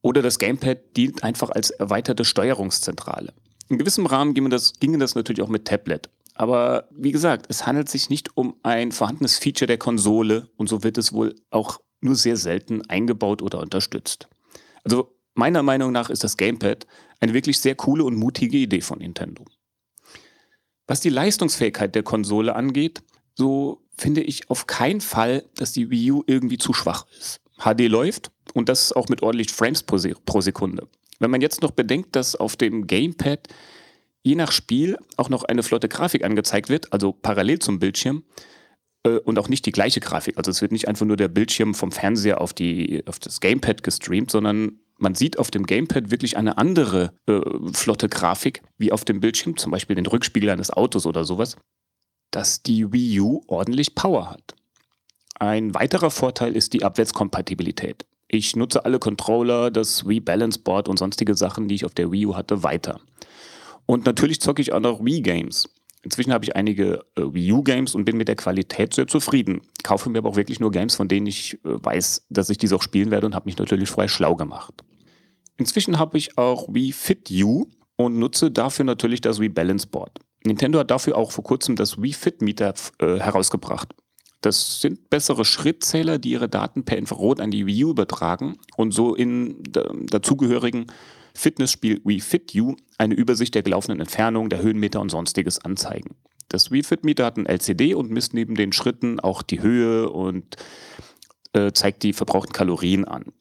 Oder 0.02 0.22
das 0.22 0.40
Gamepad 0.40 0.96
dient 0.96 1.24
einfach 1.24 1.50
als 1.50 1.72
erweiterte 1.72 2.26
Steuerungszentrale. 2.26 3.34
In 3.70 3.78
gewissem 3.78 4.06
Rahmen 4.06 4.34
ginge 4.34 4.50
das, 4.50 4.74
ginge 4.80 5.00
das 5.00 5.16
natürlich 5.16 5.42
auch 5.42 5.50
mit 5.50 5.66
Tablet. 5.66 6.10
Aber 6.36 6.88
wie 6.92 7.12
gesagt, 7.12 7.48
es 7.50 7.66
handelt 7.66 7.90
sich 7.90 8.10
nicht 8.10 8.38
um 8.38 8.56
ein 8.62 8.92
vorhandenes 8.92 9.40
Feature 9.40 9.68
der 9.68 9.78
Konsole 9.78 10.50
und 10.58 10.70
so 10.70 10.84
wird 10.84 10.98
es 10.98 11.14
wohl 11.14 11.36
auch 11.50 11.80
nur 12.02 12.16
sehr 12.16 12.38
selten 12.38 12.88
eingebaut 12.90 13.42
oder 13.42 13.60
unterstützt. 13.60 14.28
Also 14.84 15.18
meiner 15.34 15.64
Meinung 15.64 15.92
nach 15.92 16.10
ist 16.10 16.24
das 16.24 16.38
Gamepad 16.38 16.86
eine 17.20 17.34
wirklich 17.34 17.60
sehr 17.60 17.76
coole 17.76 18.04
und 18.04 18.16
mutige 18.16 18.58
Idee 18.58 18.82
von 18.82 19.00
Nintendo. 19.00 19.46
Was 20.88 21.00
die 21.00 21.10
Leistungsfähigkeit 21.10 21.96
der 21.96 22.04
Konsole 22.04 22.56
angeht, 22.56 23.02
so 23.34 23.82
finde 23.98 24.22
ich 24.22 24.50
auf 24.50 24.68
keinen 24.68 25.02
Fall, 25.02 25.46
dass 25.56 25.72
die 25.72 25.90
Wii 25.90 26.12
U 26.12 26.24
irgendwie 26.28 26.58
zu 26.58 26.74
schwach 26.74 27.06
ist. 27.18 27.40
HD 27.58 27.88
läuft 27.88 28.32
und 28.54 28.70
das 28.70 28.92
auch 28.92 29.08
mit 29.08 29.24
ordentlich 29.24 29.52
Frames 29.52 29.84
pro, 29.84 29.98
pro 30.26 30.42
Sekunde. 30.42 30.88
Wenn 31.20 31.32
man 31.32 31.42
jetzt 31.42 31.62
noch 31.62 31.72
bedenkt, 31.72 32.16
dass 32.16 32.36
auf 32.36 32.56
dem 32.56 32.88
Gamepad 32.88 33.48
je 34.24 34.36
nach 34.36 34.52
Spiel 34.52 34.98
auch 35.18 35.30
noch 35.30 35.44
eine 35.44 35.64
flotte 35.64 35.88
Grafik 35.88 36.24
angezeigt 36.24 36.70
wird, 36.70 36.92
also 36.92 37.14
parallel 37.14 37.60
zum 37.60 37.80
Bildschirm, 37.80 38.24
äh, 39.06 39.20
und 39.20 39.40
auch 39.40 39.48
nicht 39.48 39.66
die 39.66 39.72
gleiche 39.72 40.00
Grafik. 40.00 40.38
Also 40.38 40.52
es 40.52 40.62
wird 40.62 40.72
nicht 40.72 40.88
einfach 40.88 41.06
nur 41.06 41.18
der 41.18 41.28
Bildschirm 41.28 41.74
vom 41.74 41.92
Fernseher 41.92 42.42
auf, 42.42 42.54
die, 42.54 43.04
auf 43.06 43.20
das 43.20 43.40
Gamepad 43.40 43.84
gestreamt, 43.84 44.32
sondern 44.32 44.80
Man 44.98 45.14
sieht 45.14 45.38
auf 45.38 45.52
dem 45.52 45.66
Gamepad 45.66 46.10
wirklich 46.10 46.38
eine 46.38 46.58
andere 46.58 47.12
äh, 47.28 47.42
flotte 47.74 48.08
Grafik 48.08 48.62
wie 48.78 48.94
auf 48.94 49.04
dem 49.04 49.20
Bildschirm, 49.20 49.58
zum 49.58 49.72
Beispiel 49.72 49.98
den 49.98 50.06
Rückspiegel 50.06 50.50
eines 50.50 50.72
Autos 50.72 51.06
oder 51.06 51.26
sowas, 51.26 51.58
dass 52.32 52.64
die 52.64 52.92
Wii 52.92 53.20
U 53.20 53.42
ordentlich 53.48 53.96
Power 53.96 54.30
hat. 54.30 54.56
Ein 55.40 55.74
weiterer 55.74 56.12
Vorteil 56.12 56.56
ist 56.56 56.74
die 56.74 56.84
Abwärtskompatibilität. 56.84 58.06
Ich 58.28 58.56
nutze 58.56 58.86
alle 58.86 59.00
Controller, 59.00 59.70
das 59.70 60.08
Wii 60.08 60.20
Balance 60.20 60.60
Board 60.60 60.88
und 60.88 60.98
sonstige 60.98 61.36
Sachen, 61.36 61.68
die 61.68 61.76
ich 61.76 61.86
auf 61.86 61.94
der 61.94 62.12
Wii 62.12 62.28
U 62.28 62.36
hatte, 62.36 62.64
weiter. 62.64 63.00
Und 63.86 64.06
natürlich 64.06 64.42
zocke 64.42 64.62
ich 64.62 64.74
auch 64.74 64.80
noch 64.80 65.04
Wii 65.04 65.22
Games. 65.22 65.70
Inzwischen 66.02 66.34
habe 66.34 66.46
ich 66.46 66.56
einige 66.56 67.04
äh, 67.16 67.22
Wii 67.22 67.52
U 67.52 67.64
Games 67.64 67.96
und 67.96 68.06
bin 68.06 68.18
mit 68.18 68.28
der 68.28 68.36
Qualität 68.36 68.94
sehr 68.94 69.08
zufrieden. 69.08 69.62
Kaufe 69.84 70.10
mir 70.10 70.20
aber 70.20 70.30
auch 70.30 70.36
wirklich 70.36 70.60
nur 70.60 70.72
Games, 70.72 70.96
von 70.96 71.08
denen 71.08 71.28
ich 71.28 71.56
äh, 71.56 71.58
weiß, 71.64 72.26
dass 72.30 72.50
ich 72.50 72.58
diese 72.58 72.76
auch 72.76 72.82
spielen 72.82 73.12
werde 73.12 73.26
und 73.26 73.36
habe 73.36 73.48
mich 73.48 73.58
natürlich 73.58 73.90
vorher 73.90 74.10
schlau 74.10 74.36
gemacht. 74.36 74.84
Inzwischen 75.58 75.98
habe 75.98 76.18
ich 76.18 76.38
auch 76.38 76.68
Wii 76.72 76.92
Fit 76.92 77.32
U 77.42 77.66
und 77.96 78.20
nutze 78.20 78.52
dafür 78.52 78.86
natürlich 78.86 79.22
das 79.22 79.40
Wii 79.40 79.50
Balance 79.50 79.88
Board. 79.88 80.20
Nintendo 80.46 80.80
hat 80.80 80.92
dafür 80.92 81.18
auch 81.18 81.32
vor 81.32 81.44
kurzem 81.44 81.76
das 81.76 82.02
Wii 82.02 82.14
Fit 82.14 82.42
Meter 82.42 82.74
äh, 83.00 83.18
herausgebracht. 83.20 83.94
Das 84.42 84.80
sind 84.80 85.10
bessere 85.10 85.44
Schrittzähler, 85.44 86.20
die 86.20 86.32
ihre 86.32 86.48
Daten 86.48 86.86
per 86.86 86.98
Infrarot 86.98 87.40
an 87.40 87.50
die 87.50 87.66
Wii 87.66 87.86
U 87.86 87.90
übertragen 87.92 88.58
und 88.78 88.92
so 88.92 89.16
in 89.16 89.64
dazugehörigen 89.64 90.86
Fitnessspiel 91.34 92.02
Wii 92.06 92.22
Fit 92.22 92.54
U 92.56 92.76
eine 92.98 93.16
Übersicht 93.16 93.56
der 93.56 93.64
gelaufenen 93.64 94.00
Entfernung, 94.00 94.50
der 94.50 94.62
Höhenmeter 94.62 95.02
und 95.02 95.10
sonstiges 95.10 95.64
anzeigen. 95.64 96.16
Das 96.48 96.70
Wii 96.70 96.84
Fit 96.84 97.04
Meter 97.04 97.26
hat 97.26 97.38
ein 97.38 97.48
LCD 97.48 97.96
und 97.96 98.12
misst 98.12 98.34
neben 98.34 98.56
den 98.56 98.72
Schritten 98.72 99.20
auch 99.20 99.42
die 99.42 99.62
Höhe 99.62 100.10
und 100.10 100.58
äh, 101.54 101.72
zeigt 101.72 102.04
die 102.04 102.14
verbrauchten 102.14 102.54
Kalorien 102.54 103.06
an. 103.06 103.34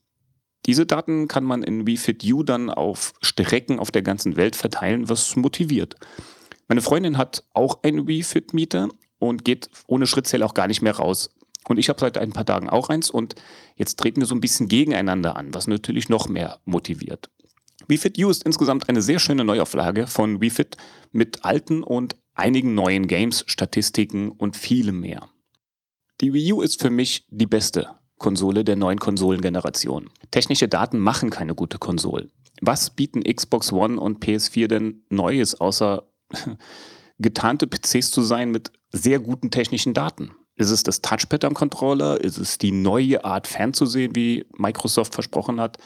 Diese 0.67 0.87
Daten 0.87 1.29
kann 1.29 1.45
man 1.45 1.63
in 1.63 1.87
Wii 1.87 1.99
Fit 1.99 2.25
U 2.25 2.43
dann 2.43 2.71
auf 2.71 3.13
Strecken 3.21 3.79
auf 3.79 3.91
der 3.91 4.03
ganzen 4.03 4.37
Welt 4.37 4.57
verteilen, 4.57 5.09
was 5.09 5.37
motiviert. 5.37 5.97
Meine 6.69 6.81
Freundin 6.81 7.19
hat 7.19 7.45
auch 7.53 7.83
einen 7.83 8.07
Wii 8.07 8.23
Fit 8.23 8.55
Meter 8.55 8.89
und 9.19 9.45
geht 9.45 9.69
ohne 9.87 10.07
Schrittzähler 10.07 10.47
auch 10.47 10.55
gar 10.55 10.67
nicht 10.67 10.83
mehr 10.83 10.97
raus. 10.97 11.31
Und 11.67 11.79
ich 11.79 11.89
habe 11.89 12.01
seit 12.01 12.19
ein 12.19 12.33
paar 12.33 12.45
Tagen 12.45 12.69
auch 12.69 12.91
eins 12.91 13.11
und 13.11 13.35
jetzt 13.77 13.99
treten 13.99 14.21
wir 14.21 14.27
so 14.27 14.35
ein 14.35 14.41
bisschen 14.41 14.69
gegeneinander 14.69 15.37
an, 15.37 15.55
was 15.55 15.67
natürlich 15.67 16.09
noch 16.09 16.29
mehr 16.29 16.61
motiviert. 16.65 17.31
WeFit 17.89 18.19
U 18.19 18.31
ist 18.31 18.45
insgesamt 18.45 18.89
eine 18.89 19.03
sehr 19.03 19.19
schöne 19.19 19.45
Neuauflage 19.45 20.07
von 20.07 20.41
WeFit 20.41 20.77
mit 21.13 21.45
alten 21.45 21.83
und 21.83 22.17
einigen 22.35 22.75
neuen 22.75 23.07
Games, 23.07 23.45
Statistiken 23.47 24.31
und 24.31 24.57
vielem 24.57 25.01
mehr. 25.01 25.29
Die 26.21 26.33
Wii 26.33 26.53
U 26.55 26.63
ist 26.63 26.81
für 26.81 26.91
mich 26.91 27.27
die 27.31 27.47
beste 27.47 27.89
Konsole 28.19 28.65
der 28.65 28.77
neuen 28.77 28.99
Konsolengeneration. 28.99 30.11
Technische 30.31 30.69
Daten 30.69 30.99
machen 30.99 31.31
keine 31.31 31.55
gute 31.55 31.79
Konsole. 31.79 32.31
Was 32.61 32.91
bieten 32.91 33.23
Xbox 33.25 33.73
One 33.73 34.01
und 34.01 34.25
PS4 34.25 34.69
denn 34.69 35.05
Neues, 35.11 35.61
außer 35.61 36.09
getarnte 37.19 37.67
PCs 37.67 38.11
zu 38.11 38.23
sein 38.23 38.51
mit 38.51 38.73
sehr 38.91 39.19
guten 39.19 39.51
technischen 39.51 39.95
Daten. 39.95 40.33
Ist 40.57 40.71
es 40.71 40.83
das 40.83 41.01
Touchpad 41.01 41.45
am 41.45 41.55
Controller? 41.55 42.21
Ist 42.21 42.39
es 42.39 42.59
die 42.59 42.73
neue 42.73 43.25
Art 43.25 43.47
fernzusehen, 43.47 44.15
wie 44.15 44.47
Microsoft 44.57 45.15
versprochen 45.15 45.61
hat? 45.61 45.79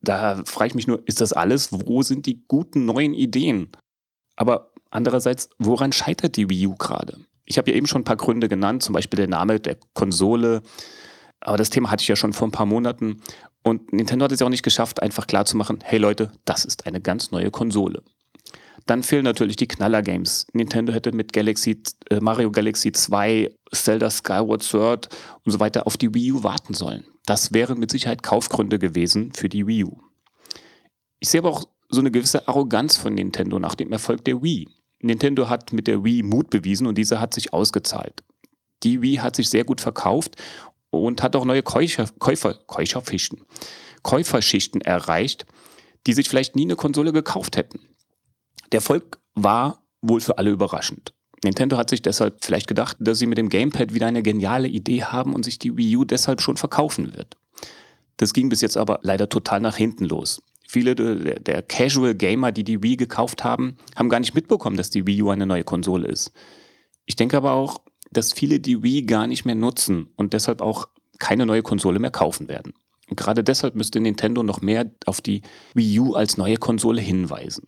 Da 0.00 0.42
frage 0.44 0.68
ich 0.68 0.74
mich 0.74 0.88
nur, 0.88 1.06
ist 1.06 1.20
das 1.20 1.32
alles? 1.32 1.68
Wo 1.70 2.02
sind 2.02 2.26
die 2.26 2.44
guten 2.48 2.84
neuen 2.84 3.14
Ideen? 3.14 3.68
Aber 4.34 4.72
andererseits, 4.90 5.48
woran 5.58 5.92
scheitert 5.92 6.36
die 6.36 6.50
Wii 6.50 6.66
U 6.66 6.74
gerade? 6.74 7.18
Ich 7.44 7.58
habe 7.58 7.70
ja 7.70 7.76
eben 7.76 7.86
schon 7.86 8.00
ein 8.00 8.04
paar 8.04 8.16
Gründe 8.16 8.48
genannt, 8.48 8.82
zum 8.82 8.92
Beispiel 8.94 9.18
der 9.18 9.28
Name 9.28 9.60
der 9.60 9.76
Konsole. 9.94 10.62
Aber 11.40 11.56
das 11.56 11.70
Thema 11.70 11.90
hatte 11.90 12.02
ich 12.02 12.08
ja 12.08 12.16
schon 12.16 12.32
vor 12.32 12.48
ein 12.48 12.52
paar 12.52 12.66
Monaten. 12.66 13.20
Und 13.62 13.92
Nintendo 13.92 14.24
hat 14.24 14.32
es 14.32 14.40
ja 14.40 14.46
auch 14.46 14.50
nicht 14.50 14.64
geschafft, 14.64 15.00
einfach 15.00 15.28
klarzumachen, 15.28 15.78
hey 15.84 15.98
Leute, 15.98 16.32
das 16.44 16.64
ist 16.64 16.86
eine 16.86 17.00
ganz 17.00 17.30
neue 17.30 17.52
Konsole. 17.52 18.02
Dann 18.86 19.02
fehlen 19.02 19.24
natürlich 19.24 19.56
die 19.56 19.68
Knaller-Games. 19.68 20.46
Nintendo 20.52 20.92
hätte 20.92 21.12
mit 21.12 21.32
Galaxy, 21.32 21.82
äh, 22.10 22.20
Mario 22.20 22.50
Galaxy 22.50 22.92
2, 22.92 23.50
Zelda 23.72 24.10
Skyward 24.10 24.62
Sword 24.62 25.08
und 25.44 25.52
so 25.52 25.60
weiter 25.60 25.86
auf 25.86 25.96
die 25.96 26.12
Wii 26.14 26.32
U 26.32 26.42
warten 26.42 26.74
sollen. 26.74 27.04
Das 27.26 27.52
wären 27.52 27.78
mit 27.78 27.90
Sicherheit 27.90 28.22
Kaufgründe 28.22 28.78
gewesen 28.78 29.32
für 29.32 29.48
die 29.48 29.66
Wii 29.66 29.84
U. 29.84 29.98
Ich 31.20 31.28
sehe 31.28 31.40
aber 31.40 31.50
auch 31.50 31.64
so 31.88 32.00
eine 32.00 32.10
gewisse 32.10 32.48
Arroganz 32.48 32.96
von 32.96 33.14
Nintendo 33.14 33.58
nach 33.58 33.74
dem 33.74 33.92
Erfolg 33.92 34.24
der 34.24 34.42
Wii. 34.42 34.68
Nintendo 35.00 35.48
hat 35.48 35.72
mit 35.72 35.86
der 35.86 36.04
Wii 36.04 36.22
Mut 36.22 36.50
bewiesen 36.50 36.86
und 36.86 36.96
dieser 36.96 37.20
hat 37.20 37.34
sich 37.34 37.52
ausgezahlt. 37.52 38.22
Die 38.82 39.02
Wii 39.02 39.16
hat 39.16 39.36
sich 39.36 39.48
sehr 39.48 39.64
gut 39.64 39.80
verkauft 39.80 40.36
und 40.90 41.22
hat 41.22 41.36
auch 41.36 41.44
neue 41.44 41.62
Käufer, 41.62 42.08
Käufer, 42.18 42.54
Käuferschichten, 42.66 43.44
Käuferschichten 44.02 44.80
erreicht, 44.80 45.46
die 46.06 46.12
sich 46.12 46.28
vielleicht 46.28 46.56
nie 46.56 46.64
eine 46.64 46.76
Konsole 46.76 47.12
gekauft 47.12 47.56
hätten. 47.56 47.80
Der 48.72 48.78
Erfolg 48.78 49.20
war 49.34 49.82
wohl 50.00 50.20
für 50.20 50.38
alle 50.38 50.50
überraschend. 50.50 51.14
Nintendo 51.44 51.76
hat 51.76 51.90
sich 51.90 52.02
deshalb 52.02 52.44
vielleicht 52.44 52.68
gedacht, 52.68 52.96
dass 53.00 53.18
sie 53.18 53.26
mit 53.26 53.36
dem 53.38 53.48
Gamepad 53.48 53.92
wieder 53.92 54.06
eine 54.06 54.22
geniale 54.22 54.68
Idee 54.68 55.04
haben 55.04 55.34
und 55.34 55.44
sich 55.44 55.58
die 55.58 55.76
Wii 55.76 55.96
U 55.98 56.04
deshalb 56.04 56.40
schon 56.40 56.56
verkaufen 56.56 57.14
wird. 57.14 57.36
Das 58.16 58.32
ging 58.32 58.48
bis 58.48 58.60
jetzt 58.60 58.76
aber 58.76 59.00
leider 59.02 59.28
total 59.28 59.60
nach 59.60 59.76
hinten 59.76 60.04
los. 60.04 60.42
Viele 60.66 60.94
der, 60.94 61.62
Casual 61.62 62.14
Gamer, 62.14 62.52
die 62.52 62.64
die 62.64 62.82
Wii 62.82 62.96
gekauft 62.96 63.44
haben, 63.44 63.76
haben 63.96 64.08
gar 64.08 64.20
nicht 64.20 64.34
mitbekommen, 64.34 64.76
dass 64.76 64.90
die 64.90 65.06
Wii 65.06 65.22
U 65.22 65.30
eine 65.30 65.46
neue 65.46 65.64
Konsole 65.64 66.08
ist. 66.08 66.32
Ich 67.04 67.16
denke 67.16 67.36
aber 67.36 67.52
auch, 67.52 67.82
dass 68.10 68.32
viele 68.32 68.60
die 68.60 68.82
Wii 68.82 69.02
gar 69.02 69.26
nicht 69.26 69.44
mehr 69.44 69.54
nutzen 69.54 70.08
und 70.16 70.32
deshalb 70.32 70.62
auch 70.62 70.88
keine 71.18 71.44
neue 71.44 71.62
Konsole 71.62 71.98
mehr 71.98 72.10
kaufen 72.10 72.48
werden. 72.48 72.72
Und 73.10 73.16
gerade 73.16 73.44
deshalb 73.44 73.74
müsste 73.74 74.00
Nintendo 74.00 74.42
noch 74.42 74.62
mehr 74.62 74.90
auf 75.04 75.20
die 75.20 75.42
Wii 75.74 76.00
U 76.00 76.14
als 76.14 76.38
neue 76.38 76.56
Konsole 76.56 77.02
hinweisen. 77.02 77.66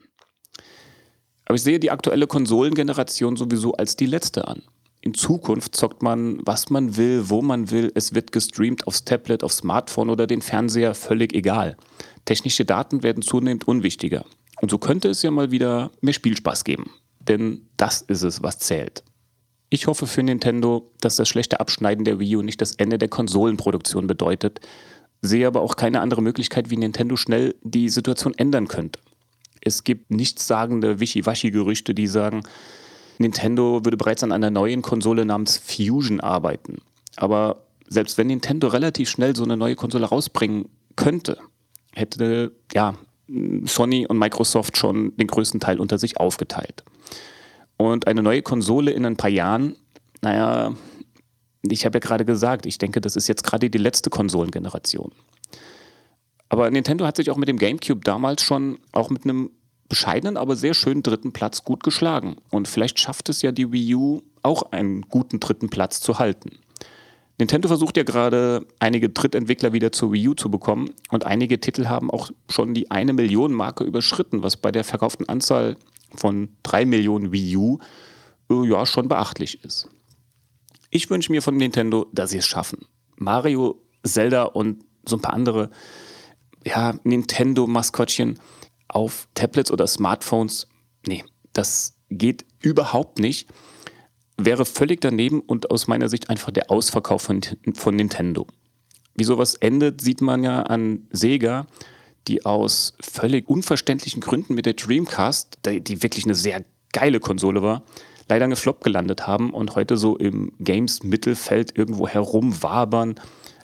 Aber 1.45 1.57
ich 1.57 1.63
sehe 1.63 1.79
die 1.79 1.91
aktuelle 1.91 2.27
Konsolengeneration 2.27 3.37
sowieso 3.37 3.75
als 3.75 3.97
die 3.97 4.07
letzte 4.07 4.49
an. 4.49 4.63
In 5.01 5.13
Zukunft 5.13 5.77
zockt 5.77 6.03
man, 6.03 6.39
was 6.47 6.71
man 6.71 6.97
will, 6.97 7.29
wo 7.29 7.43
man 7.43 7.71
will. 7.71 7.93
Es 7.95 8.15
wird 8.15 8.33
gestreamt 8.33 8.87
aufs 8.87 9.05
Tablet, 9.05 9.45
aufs 9.45 9.59
Smartphone 9.59 10.09
oder 10.09 10.27
den 10.27 10.41
Fernseher, 10.41 10.95
völlig 10.95 11.35
egal. 11.35 11.77
Technische 12.25 12.65
Daten 12.65 13.03
werden 13.03 13.23
zunehmend 13.23 13.69
unwichtiger. 13.69 14.25
Und 14.63 14.71
so 14.71 14.79
könnte 14.79 15.09
es 15.09 15.23
ja 15.23 15.31
mal 15.31 15.51
wieder 15.51 15.91
mehr 16.01 16.15
Spielspaß 16.15 16.65
geben. 16.65 16.91
Denn 17.21 17.69
das 17.77 18.01
ist 18.01 18.23
es, 18.23 18.43
was 18.43 18.59
zählt. 18.59 19.05
Ich 19.69 19.87
hoffe 19.87 20.07
für 20.07 20.23
Nintendo, 20.23 20.91
dass 21.01 21.17
das 21.17 21.29
schlechte 21.29 21.61
Abschneiden 21.61 22.05
der 22.05 22.19
Wii 22.19 22.37
U 22.37 22.43
nicht 22.43 22.61
das 22.61 22.75
Ende 22.77 22.97
der 22.97 23.09
Konsolenproduktion 23.09 24.07
bedeutet, 24.07 24.61
sehe 25.21 25.47
aber 25.47 25.61
auch 25.61 25.77
keine 25.77 26.01
andere 26.01 26.23
Möglichkeit, 26.23 26.71
wie 26.71 26.77
Nintendo 26.77 27.17
schnell 27.17 27.55
die 27.63 27.89
Situation 27.89 28.35
ändern 28.35 28.69
könnte. 28.69 29.01
Es 29.65 29.85
gibt 29.85 30.11
nichtssagende 30.11 31.01
Wischiwaschi-Gerüchte, 31.01 31.95
die 31.95 32.07
sagen, 32.07 32.43
Nintendo 33.19 33.85
würde 33.85 33.97
bereits 33.97 34.23
an 34.23 34.33
einer 34.33 34.51
neuen 34.51 34.83
Konsole 34.83 35.25
namens 35.25 35.57
Fusion 35.59 36.21
arbeiten. 36.21 36.79
Aber 37.17 37.65
selbst 37.89 38.19
wenn 38.19 38.27
Nintendo 38.27 38.69
relativ 38.69 39.09
schnell 39.09 39.35
so 39.37 39.45
eine 39.45 39.57
neue 39.57 39.77
Konsole 39.77 40.07
rausbringen 40.07 40.69
könnte, 40.97 41.39
hätte 41.95 42.53
ja 42.73 42.95
Sony 43.65 44.07
und 44.07 44.19
Microsoft 44.19 44.77
schon 44.77 45.17
den 45.17 45.29
größten 45.29 45.61
Teil 45.61 45.81
unter 45.81 45.99
sich 45.99 46.19
aufgeteilt. 46.19 46.85
Und 47.77 48.07
eine 48.07 48.23
neue 48.23 48.43
Konsole 48.43 48.91
in 48.91 49.07
ein 49.07 49.17
paar 49.17 49.31
Jahren, 49.31 49.77
naja, 50.21 50.75
ich 51.63 51.85
habe 51.87 51.97
ja 51.97 52.01
gerade 52.01 52.25
gesagt, 52.25 52.67
ich 52.67 52.79
denke, 52.79 53.01
das 53.01 53.17
ist 53.17 53.29
jetzt 53.29 53.45
gerade 53.45 53.71
die 53.71 53.79
letzte 53.79 54.11
Konsolengeneration. 54.11 55.13
Aber 56.49 56.71
Nintendo 56.71 57.07
hat 57.07 57.17
sich 57.17 57.31
auch 57.31 57.37
mit 57.37 57.49
dem 57.49 57.59
GameCube 57.59 58.03
damals 58.05 58.43
schon 58.43 58.79
auch 58.93 59.11
mit 59.11 59.25
einem 59.25 59.51
bescheidenen, 59.89 60.37
aber 60.37 60.57
sehr 60.57 60.75
schönen 60.75 61.03
dritten 61.03 61.33
Platz 61.33 61.65
gut 61.65 61.83
geschlagen. 61.83 62.37
Und 62.51 62.69
vielleicht 62.69 62.99
schafft 62.99 63.29
es 63.29 63.43
ja 63.43 63.53
die 63.53 63.73
Wii 63.73 63.95
U 63.95 64.23
auch 64.43 64.73
einen 64.73 65.03
guten 65.03 65.41
dritten 65.41 65.69
Platz 65.69 66.01
zu 66.01 66.19
halten. 66.19 66.59
Nintendo 67.39 67.67
versucht 67.67 67.97
ja 67.97 68.05
gerade, 68.05 68.67
einige 68.79 69.09
Drittentwickler 69.09 69.73
wieder 69.73 69.91
zur 69.91 70.13
Wii 70.13 70.29
U 70.29 70.35
zu 70.35 70.51
bekommen 70.51 70.91
und 71.11 71.27
einige 71.27 71.59
Titel 71.59 71.87
haben 71.87 72.11
auch 72.11 72.31
schon 72.49 72.75
die 72.75 72.91
eine 72.91 73.13
Million 73.13 73.53
Marke 73.53 73.83
überschritten, 73.83 74.43
was 74.43 74.57
bei 74.57 74.71
der 74.71 74.85
verkauften 74.85 75.29
Anzahl 75.29 75.77
von 76.15 76.51
drei 76.63 76.85
Millionen 76.85 77.33
Wii 77.33 77.57
U 77.57 77.79
äh, 78.51 78.69
ja 78.69 78.87
schon 78.87 79.09
beachtlich 79.09 79.65
ist. 79.65 79.89
Ich 80.91 81.11
wünsche 81.11 81.33
mir 81.33 81.43
von 81.43 81.57
Nintendo, 81.57 82.07
dass 82.13 82.31
sie 82.31 82.39
es 82.39 82.47
schaffen. 82.47 82.87
Mario, 83.17 83.83
Zelda 84.05 84.45
und 84.45 84.85
so 85.05 85.17
ein 85.17 85.23
paar 85.23 85.35
andere 85.35 85.71
ja, 86.65 86.95
Nintendo-Maskottchen 87.05 88.39
auf 88.89 89.29
Tablets 89.35 89.71
oder 89.71 89.87
Smartphones. 89.87 90.69
Nee, 91.07 91.25
das 91.53 91.95
geht 92.11 92.45
überhaupt 92.61 93.19
nicht. 93.19 93.49
Wäre 94.37 94.65
völlig 94.65 95.01
daneben 95.01 95.41
und 95.41 95.71
aus 95.71 95.87
meiner 95.87 96.09
Sicht 96.09 96.31
einfach 96.31 96.51
der 96.51 96.71
Ausverkauf 96.71 97.23
von, 97.23 97.41
von 97.75 97.97
Nintendo. 97.97 98.47
Wie 99.15 99.25
sowas 99.25 99.55
endet, 99.55 100.01
sieht 100.01 100.21
man 100.21 100.43
ja 100.43 100.63
an 100.63 101.07
Sega, 101.11 101.67
die 102.27 102.45
aus 102.45 102.95
völlig 103.01 103.49
unverständlichen 103.49 104.21
Gründen 104.21 104.55
mit 104.55 104.67
der 104.67 104.73
Dreamcast, 104.75 105.59
die 105.67 106.03
wirklich 106.03 106.25
eine 106.25 106.35
sehr 106.35 106.65
geile 106.93 107.21
Konsole 107.21 107.63
war, 107.63 107.83
leider 108.29 108.45
eine 108.45 108.57
Flop 108.57 108.83
gelandet 108.83 109.27
haben 109.27 109.53
und 109.53 109.77
heute 109.77 109.97
so 109.97 110.17
im 110.17 110.53
Games-Mittelfeld 110.59 111.77
irgendwo 111.77 112.09
herumwabern, 112.09 113.17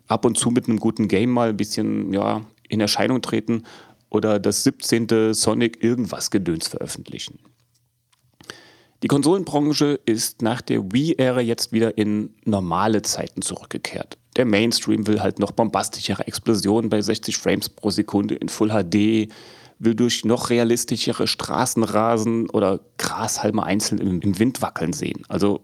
ab 0.07 0.25
und 0.25 0.37
zu 0.37 0.51
mit 0.51 0.69
einem 0.69 0.79
guten 0.79 1.09
Game 1.09 1.31
mal 1.31 1.49
ein 1.51 1.57
bisschen, 1.57 2.12
ja, 2.12 2.43
in 2.71 2.81
Erscheinung 2.81 3.23
treten 3.23 3.65
oder 4.09 4.39
das 4.39 4.65
17. 4.65 5.35
Sonic 5.35 5.83
irgendwas 5.83 6.31
Gedöns 6.31 6.69
veröffentlichen. 6.69 7.39
Die 9.03 9.09
Konsolenbranche 9.09 9.99
ist 10.05 10.43
nach 10.43 10.61
der 10.61 10.93
Wii-Ära 10.93 11.41
jetzt 11.41 11.73
wieder 11.73 11.97
in 11.97 12.35
normale 12.45 13.01
Zeiten 13.01 13.41
zurückgekehrt. 13.41 14.19
Der 14.37 14.45
Mainstream 14.45 15.07
will 15.07 15.21
halt 15.21 15.39
noch 15.39 15.53
bombastischere 15.53 16.27
Explosionen 16.27 16.91
bei 16.91 17.01
60 17.01 17.39
Frames 17.39 17.69
pro 17.71 17.91
Sekunde 17.91 18.35
in 18.35 18.49
Full 18.49 18.69
HD, 18.69 19.33
will 19.79 19.95
durch 19.95 20.25
noch 20.27 20.51
realistischere 20.51 21.27
Straßenrasen 21.27 22.51
oder 22.51 22.81
Grashalme 22.99 23.63
einzeln 23.63 24.21
im, 24.21 24.39
Wind 24.39 24.61
wackeln 24.61 24.93
sehen. 24.93 25.25
Also, 25.29 25.63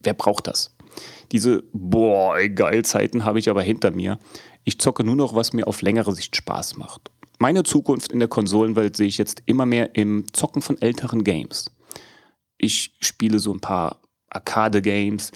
wer 0.00 0.14
braucht 0.14 0.46
das? 0.46 0.74
Diese, 1.30 1.62
boah, 1.72 2.38
geil 2.48 2.84
Zeiten 2.84 3.24
habe 3.24 3.38
ich 3.38 3.50
aber 3.50 3.62
hinter 3.62 3.90
mir. 3.90 4.18
Ich 4.64 4.78
zocke 4.78 5.04
nur 5.04 5.16
noch, 5.16 5.34
was 5.34 5.52
mir 5.52 5.66
auf 5.66 5.82
längere 5.82 6.14
Sicht 6.14 6.36
Spaß 6.36 6.76
macht. 6.76 7.10
Meine 7.38 7.64
Zukunft 7.64 8.12
in 8.12 8.20
der 8.20 8.28
Konsolenwelt 8.28 8.96
sehe 8.96 9.08
ich 9.08 9.18
jetzt 9.18 9.42
immer 9.46 9.66
mehr 9.66 9.94
im 9.96 10.26
Zocken 10.32 10.62
von 10.62 10.80
älteren 10.80 11.24
Games. 11.24 11.70
Ich 12.56 12.94
spiele 13.00 13.40
so 13.40 13.52
ein 13.52 13.60
paar 13.60 14.00
Arcade-Games 14.30 15.32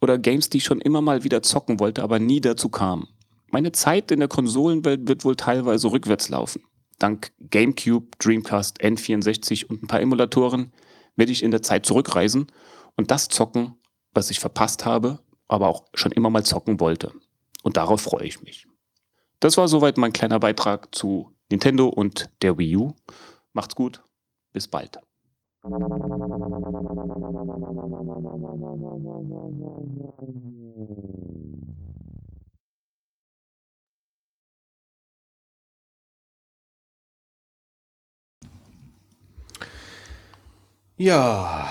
oder 0.00 0.18
Games, 0.18 0.50
die 0.50 0.58
ich 0.58 0.64
schon 0.64 0.80
immer 0.80 1.00
mal 1.00 1.24
wieder 1.24 1.42
zocken 1.42 1.80
wollte, 1.80 2.02
aber 2.02 2.20
nie 2.20 2.40
dazu 2.40 2.68
kam. 2.68 3.08
Meine 3.50 3.72
Zeit 3.72 4.10
in 4.10 4.20
der 4.20 4.28
Konsolenwelt 4.28 5.08
wird 5.08 5.24
wohl 5.24 5.34
teilweise 5.34 5.90
rückwärts 5.90 6.28
laufen. 6.28 6.62
Dank 6.98 7.32
GameCube, 7.40 8.08
Dreamcast, 8.18 8.80
N64 8.82 9.66
und 9.66 9.82
ein 9.82 9.86
paar 9.86 10.00
Emulatoren 10.00 10.72
werde 11.16 11.32
ich 11.32 11.42
in 11.42 11.50
der 11.50 11.62
Zeit 11.62 11.86
zurückreisen 11.86 12.46
und 12.96 13.10
das 13.10 13.28
zocken, 13.28 13.74
was 14.12 14.30
ich 14.30 14.38
verpasst 14.38 14.84
habe, 14.84 15.20
aber 15.48 15.68
auch 15.68 15.84
schon 15.94 16.12
immer 16.12 16.30
mal 16.30 16.44
zocken 16.44 16.78
wollte. 16.78 17.12
Und 17.62 17.76
darauf 17.76 18.00
freue 18.00 18.24
ich 18.24 18.42
mich. 18.42 18.66
Das 19.40 19.56
war 19.56 19.68
soweit 19.68 19.98
mein 19.98 20.12
kleiner 20.12 20.40
Beitrag 20.40 20.94
zu 20.94 21.34
Nintendo 21.50 21.88
und 21.88 22.30
der 22.42 22.58
Wii 22.58 22.76
U. 22.76 22.94
Macht's 23.52 23.74
gut, 23.74 24.02
bis 24.52 24.68
bald. 24.68 24.98
Ja, 41.00 41.68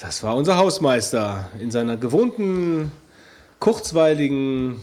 das 0.00 0.22
war 0.22 0.36
unser 0.36 0.56
Hausmeister 0.56 1.50
in 1.58 1.70
seiner 1.70 1.98
gewohnten, 1.98 2.90
kurzweiligen, 3.58 4.80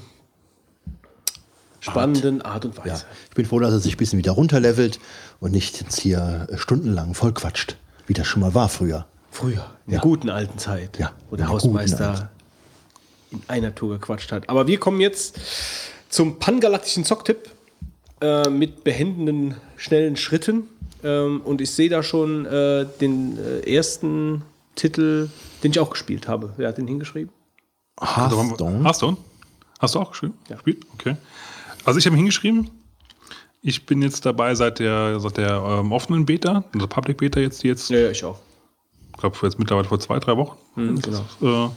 spannenden 1.91 2.41
Art, 2.41 2.66
und 2.66 2.77
Weise. 2.77 2.90
Ja. 2.90 3.01
Ich 3.30 3.35
bin 3.35 3.45
froh, 3.45 3.59
dass 3.59 3.72
er 3.74 3.80
sich 3.80 3.95
ein 3.95 3.98
bisschen 3.98 4.19
wieder 4.19 4.32
runterlevelt 4.33 4.99
und 5.40 5.51
nicht 5.51 5.80
jetzt 5.82 5.99
hier 5.99 6.48
äh, 6.51 6.57
stundenlang 6.57 7.14
vollquatscht, 7.14 7.77
wie 8.07 8.14
das 8.14 8.27
schon 8.27 8.41
mal 8.41 8.53
war 8.53 8.69
früher. 8.69 9.06
Früher, 9.32 9.69
in 9.85 9.93
Ja. 9.93 9.99
der 9.99 9.99
guten 9.99 10.30
alten 10.30 10.57
Zeit, 10.57 10.98
Ja, 10.99 11.11
wo 11.30 11.35
der 11.35 11.48
Hausmeister 11.48 12.30
in 13.32 13.41
einer 13.48 13.75
Tour 13.75 13.95
gequatscht 13.99 14.32
hat. 14.32 14.49
Aber 14.49 14.67
wir 14.67 14.80
kommen 14.80 15.01
jetzt 15.01 15.38
zum 16.09 16.40
pangalaktischen 16.40 17.03
Zocktipp 17.03 17.49
äh, 18.22 18.49
mit 18.49 18.83
behenden, 18.83 19.56
schnellen 19.75 20.16
Schritten. 20.17 20.64
Ähm, 21.03 21.41
und 21.41 21.61
ich 21.61 21.72
sehe 21.72 21.90
da 21.90 22.01
schon 22.01 22.45
äh, 22.45 22.85
den 23.01 23.38
äh, 23.38 23.75
ersten 23.75 24.41
Titel, 24.75 25.30
den 25.64 25.72
ich 25.72 25.80
auch 25.80 25.90
gespielt 25.91 26.27
habe. 26.27 26.53
Wer 26.57 26.69
hat 26.69 26.77
den 26.77 26.88
hingeschrieben? 26.88 27.32
Hearthstone. 27.99 28.83
Hearthstone? 28.83 29.17
Hast 29.80 29.93
du 29.95 29.99
auch 29.99 30.11
geschrieben? 30.11 30.33
Ja. 30.49 30.56
Gespielt? 30.56 30.85
Okay. 30.93 31.16
Also 31.88 31.99
ich 31.99 32.06
habe 32.06 32.17
hingeschrieben. 32.17 32.69
Ich 33.61 33.85
bin 33.85 34.01
jetzt 34.01 34.25
dabei 34.25 34.53
seit 34.56 34.80
der, 34.80 35.22
seit 35.22 35.38
der 35.38 35.64
ähm, 35.66 35.93
offenen 35.93 36.25
Beta, 36.25 36.66
also 36.74 36.85
Public 36.85 37.17
Beta 37.17 37.40
jetzt, 37.40 37.64
die 37.64 37.69
jetzt, 37.69 37.90
Ja, 37.90 37.99
ja, 37.99 38.11
ich 38.11 38.25
auch. 38.25 38.38
ich 39.14 39.19
glaube 39.22 39.38
jetzt 39.41 39.57
mittlerweile 39.57 39.88
vor 39.88 39.98
zwei, 39.98 40.19
drei 40.19 40.35
Wochen. 40.35 40.57
Mhm, 40.75 41.01
genau. 41.01 41.67
äh, 41.67 41.69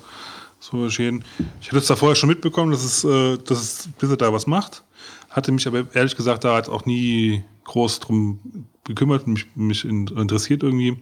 so 0.58 0.78
geschehen. 0.82 1.24
Ich 1.60 1.68
hatte 1.68 1.78
es 1.78 1.86
da 1.86 1.94
vorher 1.94 2.16
schon 2.16 2.28
mitbekommen, 2.28 2.72
dass 2.72 2.82
es, 2.82 3.05
äh, 3.05 3.39
dass 3.39 3.62
es 3.62 3.89
Blizzard 3.98 4.20
da 4.20 4.32
was 4.32 4.48
macht. 4.48 4.82
Hatte 5.30 5.52
mich 5.52 5.68
aber 5.68 5.84
ehrlich 5.94 6.16
gesagt 6.16 6.42
da 6.42 6.55
halt 6.55 6.68
auch 6.68 6.86
nie 6.86 7.44
groß 7.62 8.00
drum 8.00 8.40
gekümmert, 8.82 9.28
mich, 9.28 9.47
mich 9.55 9.84
in, 9.84 10.08
interessiert 10.08 10.64
irgendwie. 10.64 11.00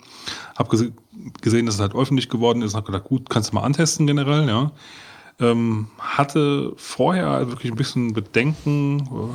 Hab 0.55 0.69
gese 0.69 0.93
gesehen, 1.41 1.65
dass 1.65 1.77
es 1.77 1.81
halt 1.81 1.95
öffentlich 1.95 2.29
geworden 2.29 2.61
ist. 2.61 2.75
Hab 2.75 2.85
gedacht, 2.85 3.05
gut, 3.05 3.31
kannst 3.31 3.53
du 3.53 3.55
mal 3.55 3.63
antesten 3.63 4.07
generell, 4.07 4.47
ja. 4.47 4.71
Ähm, 5.41 5.89
hatte 5.99 6.73
vorher 6.77 7.49
wirklich 7.49 7.73
ein 7.73 7.77
bisschen 7.77 8.13
Bedenken 8.13 9.01
äh, 9.01 9.31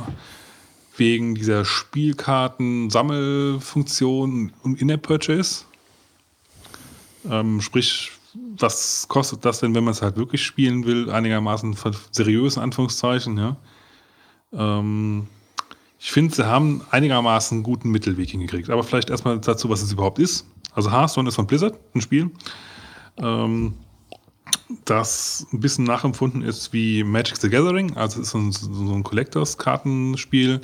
wegen 0.96 1.34
dieser 1.34 1.64
Spielkarten-Sammelfunktion 1.64 4.52
und 4.62 4.80
In-App-Purchase. 4.80 5.64
Ähm, 7.28 7.60
sprich, 7.62 8.12
was 8.34 9.06
kostet 9.08 9.44
das 9.44 9.58
denn, 9.60 9.74
wenn 9.74 9.84
man 9.84 9.92
es 9.92 10.02
halt 10.02 10.16
wirklich 10.16 10.44
spielen 10.44 10.84
will, 10.84 11.10
einigermaßen 11.10 11.76
seriös 12.10 12.56
in 12.56 12.62
Anführungszeichen, 12.62 13.38
ja? 13.38 13.56
Ähm, 14.52 15.28
ich 15.98 16.12
finde, 16.12 16.34
sie 16.34 16.46
haben 16.46 16.82
einigermaßen 16.90 17.62
guten 17.62 17.90
Mittelweg 17.90 18.28
hingekriegt. 18.28 18.68
Aber 18.68 18.84
vielleicht 18.84 19.08
erstmal 19.08 19.40
dazu, 19.40 19.70
was 19.70 19.80
es 19.80 19.90
überhaupt 19.90 20.18
ist. 20.18 20.46
Also 20.74 20.92
Hearthstone 20.92 21.28
ist 21.28 21.36
von 21.36 21.46
Blizzard, 21.46 21.78
ein 21.94 22.02
Spiel, 22.02 22.30
ähm, 23.16 23.74
das 24.84 25.46
ein 25.52 25.60
bisschen 25.60 25.84
nachempfunden 25.84 26.42
ist 26.42 26.72
wie 26.72 27.04
Magic 27.04 27.36
the 27.36 27.48
Gathering. 27.50 27.96
Also 27.96 28.20
es 28.20 28.28
ist 28.28 28.32
so 28.32 28.38
ein, 28.38 28.52
so 28.52 28.94
ein 28.94 29.02
Collectors-Kartenspiel. 29.02 30.60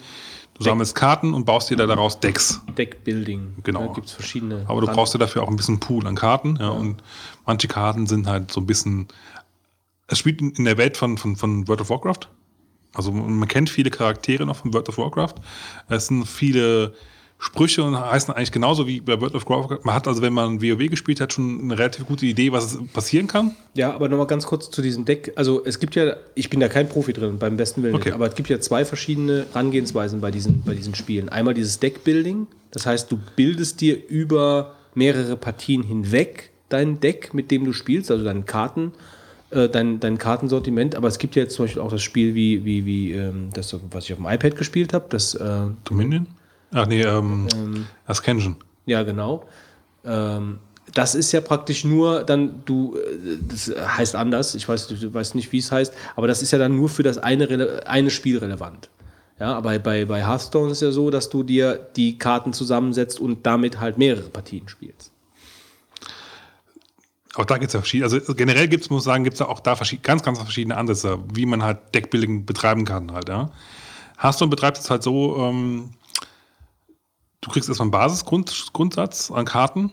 Du 0.54 0.64
sammelst 0.64 0.94
Karten 0.94 1.32
und 1.32 1.44
baust 1.46 1.70
dir 1.70 1.76
da 1.76 1.86
daraus 1.86 2.20
Decks. 2.20 2.60
Deckbuilding. 2.76 3.56
Genau. 3.62 3.86
Da 3.88 3.92
gibt 3.94 4.08
es 4.08 4.12
verschiedene. 4.12 4.64
Aber 4.68 4.80
du 4.82 4.86
Ran- 4.86 4.96
brauchst 4.96 5.14
ja 5.14 5.18
dafür 5.18 5.42
auch 5.42 5.48
ein 5.48 5.56
bisschen 5.56 5.80
Pool 5.80 6.06
an 6.06 6.14
Karten. 6.16 6.56
Ja, 6.60 6.68
Und 6.68 7.02
manche 7.46 7.66
Karten 7.68 8.06
sind 8.06 8.26
halt 8.26 8.50
so 8.50 8.60
ein 8.60 8.66
bisschen. 8.66 9.08
Es 10.06 10.18
spielt 10.18 10.40
in 10.42 10.50
in 10.50 10.64
der 10.64 10.76
Welt 10.76 10.96
von, 10.96 11.16
von, 11.16 11.36
von 11.36 11.66
World 11.68 11.80
of 11.80 11.88
Warcraft. 11.90 12.28
Also 12.92 13.12
man 13.12 13.46
kennt 13.48 13.70
viele 13.70 13.90
Charaktere 13.90 14.44
noch 14.44 14.56
von 14.56 14.74
World 14.74 14.88
of 14.88 14.98
Warcraft. 14.98 15.34
Es 15.88 16.08
sind 16.08 16.26
viele 16.26 16.94
Sprüche 17.42 17.82
und 17.82 17.98
heißen 17.98 18.34
eigentlich 18.34 18.52
genauso 18.52 18.86
wie 18.86 19.00
bei 19.00 19.18
World 19.18 19.34
of 19.34 19.48
Warcraft. 19.48 19.78
Man 19.82 19.94
hat 19.94 20.06
also, 20.06 20.20
wenn 20.20 20.34
man 20.34 20.60
WoW 20.60 20.90
gespielt 20.90 21.22
hat, 21.22 21.32
schon 21.32 21.58
eine 21.62 21.78
relativ 21.78 22.06
gute 22.06 22.26
Idee, 22.26 22.52
was 22.52 22.78
passieren 22.92 23.28
kann. 23.28 23.56
Ja, 23.72 23.94
aber 23.94 24.10
nochmal 24.10 24.26
ganz 24.26 24.44
kurz 24.46 24.70
zu 24.70 24.82
diesem 24.82 25.06
Deck. 25.06 25.32
Also 25.36 25.64
es 25.64 25.78
gibt 25.78 25.94
ja, 25.94 26.16
ich 26.34 26.50
bin 26.50 26.60
da 26.60 26.68
kein 26.68 26.90
Profi 26.90 27.14
drin, 27.14 27.38
beim 27.38 27.56
besten 27.56 27.82
Willen 27.82 27.94
Okay. 27.94 28.12
aber 28.12 28.28
es 28.28 28.34
gibt 28.34 28.50
ja 28.50 28.60
zwei 28.60 28.84
verschiedene 28.84 29.46
Herangehensweisen 29.52 30.20
bei 30.20 30.30
diesen, 30.30 30.62
bei 30.64 30.74
diesen 30.74 30.94
Spielen. 30.94 31.30
Einmal 31.30 31.54
dieses 31.54 31.80
Deckbuilding, 31.80 32.46
das 32.72 32.84
heißt, 32.84 33.10
du 33.10 33.18
bildest 33.36 33.80
dir 33.80 33.96
über 34.08 34.74
mehrere 34.94 35.36
Partien 35.36 35.82
hinweg 35.82 36.50
dein 36.68 37.00
Deck, 37.00 37.32
mit 37.32 37.50
dem 37.50 37.64
du 37.64 37.72
spielst, 37.72 38.10
also 38.10 38.22
deine 38.22 38.42
Karten, 38.42 38.92
äh, 39.48 39.68
dein, 39.70 39.98
dein 39.98 40.18
Kartensortiment. 40.18 40.94
Aber 40.94 41.08
es 41.08 41.16
gibt 41.16 41.36
ja 41.36 41.44
jetzt 41.44 41.54
zum 41.54 41.64
Beispiel 41.64 41.80
auch 41.80 41.90
das 41.90 42.02
Spiel 42.02 42.34
wie, 42.34 42.66
wie, 42.66 42.84
wie 42.84 43.12
ähm, 43.12 43.48
das, 43.54 43.74
was 43.90 44.04
ich 44.04 44.12
auf 44.12 44.18
dem 44.18 44.26
iPad 44.26 44.56
gespielt 44.56 44.92
habe, 44.92 45.06
das 45.08 45.34
äh, 45.34 45.62
Dominion? 45.84 46.26
Ach 46.72 46.86
nee, 46.86 47.02
ähm, 47.02 47.86
Ascension. 48.06 48.56
ja, 48.86 49.02
genau. 49.02 49.44
Ähm, 50.04 50.60
das 50.94 51.14
ist 51.14 51.32
ja 51.32 51.40
praktisch 51.40 51.84
nur 51.84 52.24
dann, 52.24 52.62
du, 52.64 52.96
äh, 52.96 53.38
das 53.48 53.72
heißt 53.76 54.14
anders, 54.16 54.54
ich 54.54 54.68
weiß, 54.68 54.88
du 54.88 55.14
weißt 55.14 55.34
nicht, 55.34 55.52
wie 55.52 55.58
es 55.58 55.72
heißt, 55.72 55.92
aber 56.16 56.26
das 56.26 56.42
ist 56.42 56.50
ja 56.50 56.58
dann 56.58 56.76
nur 56.76 56.88
für 56.88 57.02
das 57.02 57.18
eine, 57.18 57.82
eine 57.86 58.10
Spiel 58.10 58.38
relevant. 58.38 58.88
Ja, 59.38 59.54
aber 59.54 59.78
bei, 59.78 60.04
bei 60.04 60.22
Hearthstone 60.26 60.72
ist 60.72 60.82
ja 60.82 60.90
so, 60.90 61.08
dass 61.10 61.30
du 61.30 61.42
dir 61.42 61.88
die 61.96 62.18
Karten 62.18 62.52
zusammensetzt 62.52 63.20
und 63.20 63.46
damit 63.46 63.80
halt 63.80 63.96
mehrere 63.96 64.28
Partien 64.28 64.68
spielst. 64.68 65.12
Auch 67.36 67.46
da 67.46 67.56
gibt 67.56 67.68
es 67.68 67.74
ja 67.74 67.80
verschiedene, 67.80 68.12
also 68.12 68.34
generell 68.34 68.68
gibt 68.68 68.84
es, 68.84 68.90
muss 68.90 69.02
ich 69.02 69.06
sagen, 69.06 69.24
gibt 69.24 69.34
es 69.34 69.40
ja 69.40 69.48
auch 69.48 69.60
da 69.60 69.78
ganz, 70.02 70.22
ganz 70.22 70.38
verschiedene 70.38 70.76
Ansätze, 70.76 71.20
wie 71.32 71.46
man 71.46 71.62
halt 71.62 71.78
Deckbuilding 71.94 72.44
betreiben 72.44 72.84
kann 72.84 73.12
halt, 73.12 73.28
ja. 73.28 73.50
Hearthstone 74.18 74.50
betreibt 74.50 74.78
es 74.78 74.90
halt 74.90 75.02
so, 75.02 75.38
ähm, 75.38 75.90
du 77.40 77.50
kriegst 77.50 77.68
erstmal 77.68 77.86
einen 77.86 77.92
Basisgrundsatz 77.92 79.30
an 79.30 79.44
Karten 79.44 79.92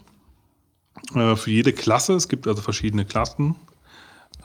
äh, 1.16 1.36
für 1.36 1.52
jede 1.52 1.74
Klasse. 1.74 2.14
Es 2.14 2.28
gibt 2.28 2.48
also 2.48 2.62
verschiedene 2.62 3.06
Klassen, 3.06 3.56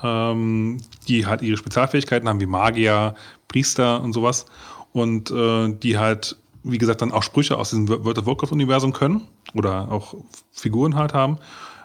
ähm, 0.03 0.79
die 1.09 1.27
halt 1.27 1.43
ihre 1.43 1.57
Spezialfähigkeiten 1.57 2.29
haben, 2.29 2.41
wie 2.41 2.47
Magier, 2.47 3.15
Priester 3.49 4.01
und 4.01 4.13
sowas. 4.13 4.47
Und 4.93 5.31
äh, 5.31 5.73
die 5.73 5.99
halt, 5.99 6.37
wie 6.65 6.79
gesagt, 6.79 7.03
dann 7.03 7.13
auch 7.13 7.23
Sprüche 7.23 7.57
aus 7.57 7.71
diesem 7.71 7.89
World 7.89 8.19
of 8.19 8.27
Warcraft-Universum 8.27 8.93
können 8.93 9.27
oder 9.55 9.91
auch 9.91 10.15
Figuren 10.53 10.95
halt 10.95 11.15
haben. 11.15 11.39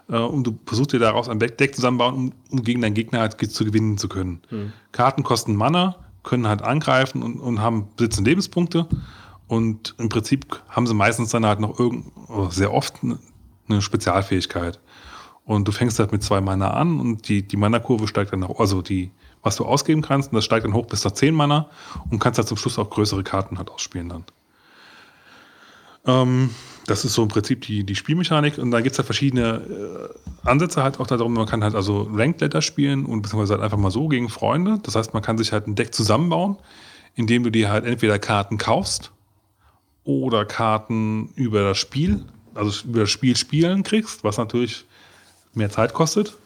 Äh, 0.10 0.18
und 0.18 0.46
du 0.46 0.60
versuchst 0.66 0.94
dir 0.94 1.00
daraus 1.00 1.30
ein 1.30 1.40
Deck 1.40 1.74
zusammenbauen, 1.76 2.16
um, 2.16 2.34
um 2.52 2.64
gegen 2.64 2.82
deinen 2.82 2.94
Gegner 2.94 3.22
halt 3.22 3.40
zu 3.52 3.66
gewinnen 3.66 3.98
zu 3.98 4.10
können. 4.10 4.42
Karten 4.92 5.24
kosten 5.24 5.56
Mana, 5.56 5.96
können 6.24 6.48
halt 6.48 6.62
angreifen 6.62 7.24
und, 7.24 7.40
und 7.40 7.62
haben 7.62 7.88
besitzen 7.96 8.26
Lebenspunkte. 8.26 8.88
Und 9.48 9.96
im 9.98 10.10
Prinzip 10.10 10.62
haben 10.70 10.88
sie 10.88 10.94
meistens 10.94 11.30
dann 11.30 11.46
halt 11.46 11.60
noch 11.60 11.80
irgend, 11.80 12.12
sehr 12.50 12.74
oft 12.74 13.04
eine, 13.04 13.18
eine 13.70 13.82
Spezialfähigkeit. 13.82 14.80
Und 15.46 15.66
du 15.68 15.72
fängst 15.72 15.98
halt 16.00 16.12
mit 16.12 16.24
zwei 16.24 16.42
Mana 16.42 16.72
an 16.72 17.00
und 17.00 17.30
die, 17.30 17.48
die 17.48 17.56
Mana-Kurve 17.56 18.08
steigt 18.08 18.34
dann 18.34 18.42
noch, 18.42 18.60
also 18.60 18.82
die, 18.82 19.12
was 19.42 19.56
du 19.56 19.66
ausgeben 19.66 20.02
kannst, 20.02 20.32
und 20.32 20.36
das 20.36 20.44
steigt 20.44 20.66
dann 20.66 20.74
hoch 20.74 20.88
bis 20.88 21.06
nach 21.06 21.14
10 21.14 21.34
Mana 21.34 21.70
und 22.10 22.20
kannst 22.20 22.38
halt 22.38 22.50
zum 22.50 22.58
Schluss 22.58 22.78
auch 22.78 22.90
größere 22.90 23.24
Karten 23.24 23.58
halt 23.58 23.70
ausspielen 23.70 24.10
dann. 24.10 24.26
Ähm, 26.06 26.50
das 26.86 27.06
ist 27.06 27.14
so 27.14 27.24
im 27.24 27.30
Prinzip 27.30 27.62
die, 27.62 27.86
die 27.86 27.96
Spielmechanik 27.96 28.58
und 28.58 28.72
dann 28.72 28.84
gibt 28.84 28.94
es 28.94 29.00
halt 29.00 29.06
verschiedene 29.06 29.62
äh, 30.44 30.48
Ansätze 30.48 30.84
halt 30.84 31.00
auch 31.00 31.08
darum, 31.08 31.34
man 31.34 31.46
kann 31.46 31.64
halt 31.64 31.76
also 31.76 32.10
Ranked 32.12 32.42
Letter 32.42 32.62
spielen 32.62 33.06
und 33.06 33.22
beziehungsweise 33.22 33.54
halt 33.54 33.64
einfach 33.64 33.78
mal 33.78 33.92
so 33.92 34.10
gegen 34.10 34.28
Freunde. 34.28 34.80
Das 34.84 34.96
heißt, 34.96 35.14
man 35.14 35.24
kann 35.24 35.38
sich 35.38 35.54
halt 35.54 35.68
ein 35.68 35.76
Deck 35.76 35.94
zusammenbauen, 35.94 36.58
indem 37.16 37.44
du 37.44 37.52
dir 37.52 37.70
halt 37.72 37.86
entweder 37.86 38.20
Karten 38.20 38.58
kaufst 38.58 39.12
oder 40.08 40.46
Karten 40.46 41.30
über 41.36 41.62
das 41.62 41.78
Spiel, 41.78 42.24
also 42.56 42.88
über 42.88 43.02
das 43.02 43.12
Spiel 43.12 43.36
spielen 43.36 43.84
kriegst, 43.84 44.24
was 44.24 44.38
natürlich 44.38 44.86
mehr 45.54 45.70
Zeit 45.70 45.94
kostet. 45.94 46.38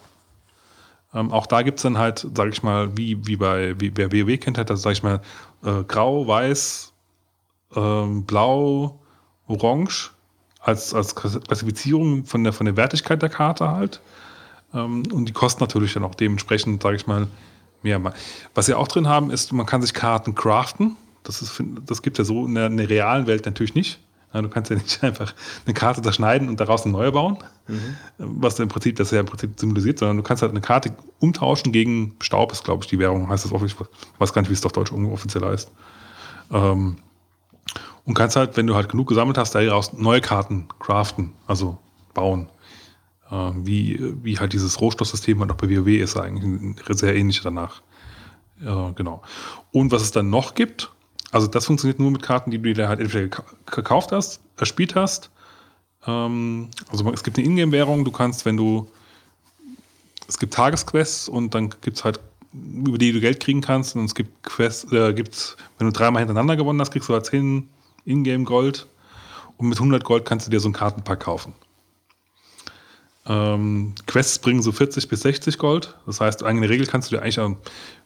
Ähm, 1.14 1.32
auch 1.32 1.46
da 1.46 1.62
gibt 1.62 1.78
es 1.78 1.84
dann 1.84 1.98
halt, 1.98 2.28
sage 2.36 2.50
ich 2.50 2.64
mal, 2.64 2.98
wie, 2.98 3.26
wie 3.28 3.36
bei, 3.36 3.80
wie, 3.80 3.92
wer 3.96 4.12
WoW 4.12 4.40
kennt, 4.40 4.58
hat 4.58 4.72
das, 4.72 4.82
sage 4.82 4.94
ich 4.94 5.04
mal, 5.04 5.22
äh, 5.64 5.84
grau, 5.84 6.28
weiß, 6.28 6.92
ähm, 7.76 8.24
blau, 8.24 9.00
orange 9.48 10.12
als, 10.60 10.94
als 10.94 11.16
Klassifizierung 11.16 12.26
von 12.26 12.44
der, 12.44 12.54
von 12.54 12.66
der 12.66 12.78
Wertigkeit 12.78 13.22
der 13.22 13.30
Karte 13.30 13.70
halt. 13.70 14.02
Ähm, 14.74 15.04
und 15.12 15.26
die 15.26 15.34
kosten 15.34 15.62
natürlich 15.62 15.94
dann 15.94 16.04
auch 16.04 16.16
dementsprechend, 16.16 16.82
sage 16.82 16.96
ich 16.96 17.06
mal, 17.06 17.28
mehr. 17.84 18.02
Was 18.56 18.66
sie 18.66 18.74
auch 18.74 18.88
drin 18.88 19.08
haben, 19.08 19.30
ist, 19.30 19.54
man 19.54 19.68
kann 19.68 19.84
sich 19.84 19.94
Karten 19.94 20.34
craften. 20.34 20.98
Das, 21.24 21.42
ist, 21.42 21.62
das 21.86 22.02
gibt 22.02 22.20
es 22.20 22.28
ja 22.28 22.34
so 22.34 22.46
in 22.46 22.56
der, 22.56 22.68
in 22.68 22.78
der, 22.78 22.90
realen 22.90 23.28
Welt 23.28 23.46
natürlich 23.46 23.76
nicht. 23.76 24.00
Ja, 24.34 24.42
du 24.42 24.50
kannst 24.50 24.72
ja 24.72 24.78
nicht 24.78 25.04
einfach 25.04 25.34
eine 25.66 25.74
Karte 25.74 26.02
zerschneiden 26.02 26.48
und 26.48 26.60
daraus 26.60 26.84
eine 26.84 26.94
neue 26.94 27.12
bauen, 27.12 27.38
mhm. 27.68 27.96
was 28.18 28.60
im 28.60 28.70
Prinzip 28.70 28.96
das 28.96 29.12
ja 29.12 29.20
im 29.20 29.26
Prinzip 29.26 29.60
symbolisiert, 29.60 30.00
sondern 30.00 30.18
du 30.18 30.24
kannst 30.24 30.42
halt 30.42 30.52
eine 30.52 30.62
Karte 30.62 30.96
umtauschen 31.20 31.72
gegen 31.72 32.16
Staub, 32.22 32.52
ist 32.52 32.64
glaube 32.64 32.84
ich 32.84 32.90
die 32.90 33.00
Währung, 33.00 33.30
heißt 33.30 33.46
das 33.46 33.52
offiziell. 33.52 33.88
Ich 34.14 34.20
weiß 34.20 34.34
gar 34.34 34.42
nicht, 34.42 34.50
wie 34.50 34.54
es 34.54 34.66
auf 34.66 34.72
Deutsch 34.72 34.92
offiziell 34.92 35.46
heißt. 35.46 35.72
Ähm, 36.52 36.98
und 38.06 38.14
kannst 38.14 38.36
halt, 38.36 38.58
wenn 38.58 38.68
du 38.68 38.76
halt 38.76 38.90
genug 38.90 39.08
gesammelt 39.08 39.38
hast, 39.38 39.54
daraus 39.54 39.94
neue 39.94 40.22
Karten 40.22 40.68
craften, 40.80 41.34
also 41.48 41.78
bauen. 42.14 42.50
Äh, 43.30 43.52
wie, 43.56 44.00
wie 44.24 44.40
halt 44.40 44.54
dieses 44.54 44.82
Rohstoffsystem 44.82 45.40
halt 45.40 45.52
auch 45.52 45.56
bei 45.56 45.70
WoW 45.70 45.88
ist 45.88 46.18
eigentlich 46.18 46.76
sehr 46.90 47.16
ähnlich 47.16 47.42
danach. 47.42 47.82
Äh, 48.60 48.94
genau. 48.96 49.22
Und 49.72 49.92
was 49.92 50.02
es 50.02 50.12
dann 50.12 50.30
noch 50.30 50.56
gibt, 50.56 50.92
also 51.32 51.48
das 51.48 51.66
funktioniert 51.66 52.00
nur 52.00 52.12
mit 52.12 52.22
Karten, 52.22 52.52
die 52.52 52.58
du 52.58 52.74
dir 52.74 52.90
halt 52.90 53.00
entweder 53.00 53.44
gekauft 53.66 54.12
hast, 54.12 54.42
erspielt 54.58 54.96
hast. 54.96 55.30
Ähm, 56.06 56.70
also 56.90 57.10
es 57.12 57.24
gibt 57.24 57.38
eine 57.38 57.48
Ingame-Währung, 57.48 58.06
du 58.06 58.12
kannst, 58.12 58.46
wenn 58.46 58.58
du 58.58 58.90
es 60.32 60.40
gibt 60.40 60.54
Tagesquests 60.54 61.28
und 61.28 61.54
dann 61.54 61.72
gibt 61.82 61.98
es 61.98 62.06
halt, 62.06 62.22
über 62.54 62.98
die 62.98 63.12
du 63.12 63.20
Geld 63.20 63.42
kriegen 63.42 63.60
kannst. 63.60 63.98
Und 63.98 64.06
es 64.06 64.16
gibt 64.16 64.44
Quests, 64.44 64.92
äh, 64.94 65.14
gibt's, 65.14 65.58
wenn 65.78 65.88
du 65.88 65.94
dreimal 65.94 66.22
hintereinander 66.22 66.56
gewonnen 66.56 66.80
hast, 66.80 66.92
kriegst 66.92 67.10
du 67.10 67.14
halt 67.14 67.26
10 67.26 67.68
Ingame 68.06 68.46
Gold. 68.46 68.88
Und 69.58 69.68
mit 69.68 69.78
100 69.78 70.04
Gold 70.06 70.24
kannst 70.24 70.48
du 70.48 70.52
dir 70.52 70.62
so 70.62 70.70
ein 70.70 70.74
Kartenpack 70.74 71.20
kaufen. 71.20 71.54
Ähm, 73.26 73.94
Quests 74.08 74.40
bringen 74.40 74.62
so 74.62 74.72
40 74.72 75.10
bis 75.10 75.20
60 75.22 75.58
Gold. 75.58 75.96
Das 76.06 76.22
heißt, 76.22 76.42
in 76.44 76.62
der 76.62 76.70
Regel 76.70 76.88
kannst 76.88 77.12
du 77.12 77.18
dir 77.18 77.22
eigentlich, 77.22 77.38
wenn 77.38 77.58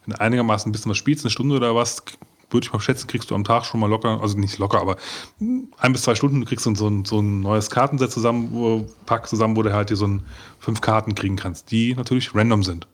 du 0.07 0.19
einigermaßen 0.19 0.67
ein 0.67 0.71
bisschen 0.71 0.89
was 0.89 0.97
spielst, 0.97 1.25
eine 1.25 1.31
Stunde 1.31 1.55
oder 1.55 1.75
was, 1.75 2.03
würde 2.49 2.65
ich 2.65 2.73
mal 2.73 2.79
schätzen, 2.79 3.07
kriegst 3.07 3.31
du 3.31 3.35
am 3.35 3.43
Tag 3.43 3.65
schon 3.65 3.79
mal 3.79 3.89
locker, 3.89 4.21
also 4.21 4.37
nicht 4.37 4.57
locker, 4.57 4.79
aber 4.79 4.97
ein 5.39 5.91
bis 5.91 6.03
zwei 6.03 6.15
Stunden, 6.15 6.41
du 6.41 6.45
kriegst 6.45 6.63
so 6.63 6.87
ein, 6.87 7.05
so 7.05 7.19
ein 7.19 7.41
neues 7.41 7.69
Kartenset 7.69 8.11
zusammen, 8.11 8.49
wo, 8.51 8.87
Pack 9.05 9.27
zusammen, 9.27 9.55
wo 9.55 9.63
du 9.63 9.73
halt 9.73 9.89
dir 9.89 9.95
so 9.95 10.07
ein 10.07 10.23
fünf 10.59 10.81
Karten 10.81 11.15
kriegen 11.15 11.35
kannst, 11.35 11.71
die 11.71 11.95
natürlich 11.95 12.33
random 12.35 12.63
sind. 12.63 12.87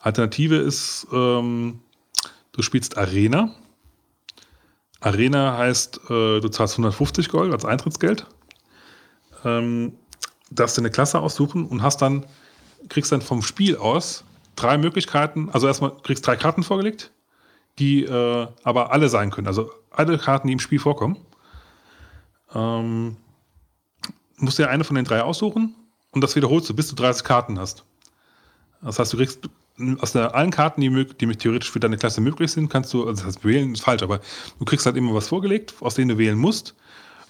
Alternative 0.00 0.56
ist, 0.56 1.06
ähm, 1.12 1.80
du 2.52 2.62
spielst 2.62 2.96
Arena. 2.96 3.54
Arena 5.00 5.58
heißt, 5.58 6.00
äh, 6.10 6.40
du 6.40 6.48
zahlst 6.48 6.74
150 6.74 7.28
Gold 7.28 7.52
als 7.52 7.64
Eintrittsgeld. 7.64 8.26
Ähm, 9.44 9.94
darfst 10.50 10.76
dir 10.76 10.82
eine 10.82 10.90
Klasse 10.90 11.18
aussuchen 11.18 11.66
und 11.66 11.82
hast 11.82 12.02
dann, 12.02 12.24
kriegst 12.88 13.10
dann 13.12 13.20
vom 13.20 13.42
Spiel 13.42 13.76
aus 13.76 14.24
drei 14.54 14.78
Möglichkeiten. 14.78 15.50
Also 15.50 15.66
erstmal 15.66 15.92
kriegst 16.02 16.26
drei 16.26 16.36
Karten 16.36 16.62
vorgelegt, 16.62 17.10
die 17.78 18.04
äh, 18.04 18.48
aber 18.62 18.92
alle 18.92 19.08
sein 19.08 19.30
können. 19.30 19.46
Also 19.46 19.70
alle 19.90 20.18
Karten, 20.18 20.46
die 20.48 20.52
im 20.52 20.60
Spiel 20.60 20.78
vorkommen. 20.78 21.18
Ähm, 22.54 23.16
musst 24.38 24.58
dir 24.58 24.68
eine 24.68 24.84
von 24.84 24.96
den 24.96 25.04
drei 25.04 25.22
aussuchen 25.22 25.74
und 26.10 26.20
das 26.22 26.36
wiederholst 26.36 26.68
du, 26.68 26.74
bis 26.74 26.88
du 26.88 26.96
30 26.96 27.24
Karten 27.24 27.58
hast. 27.58 27.84
Das 28.82 28.98
heißt, 28.98 29.12
du 29.12 29.16
kriegst 29.16 29.48
aus 29.98 30.12
der, 30.12 30.34
allen 30.34 30.50
Karten, 30.50 30.80
die, 30.80 31.06
die 31.06 31.36
theoretisch 31.36 31.70
für 31.70 31.80
deine 31.80 31.98
Klasse 31.98 32.20
möglich 32.20 32.52
sind, 32.52 32.70
kannst 32.70 32.92
du, 32.94 33.06
also 33.06 33.24
das 33.24 33.26
heißt, 33.26 33.44
wählen 33.44 33.74
ist 33.74 33.82
falsch, 33.82 34.02
aber 34.02 34.20
du 34.58 34.64
kriegst 34.64 34.86
halt 34.86 34.96
immer 34.96 35.14
was 35.14 35.28
vorgelegt, 35.28 35.74
aus 35.80 35.94
denen 35.94 36.08
du 36.10 36.18
wählen 36.18 36.38
musst. 36.38 36.74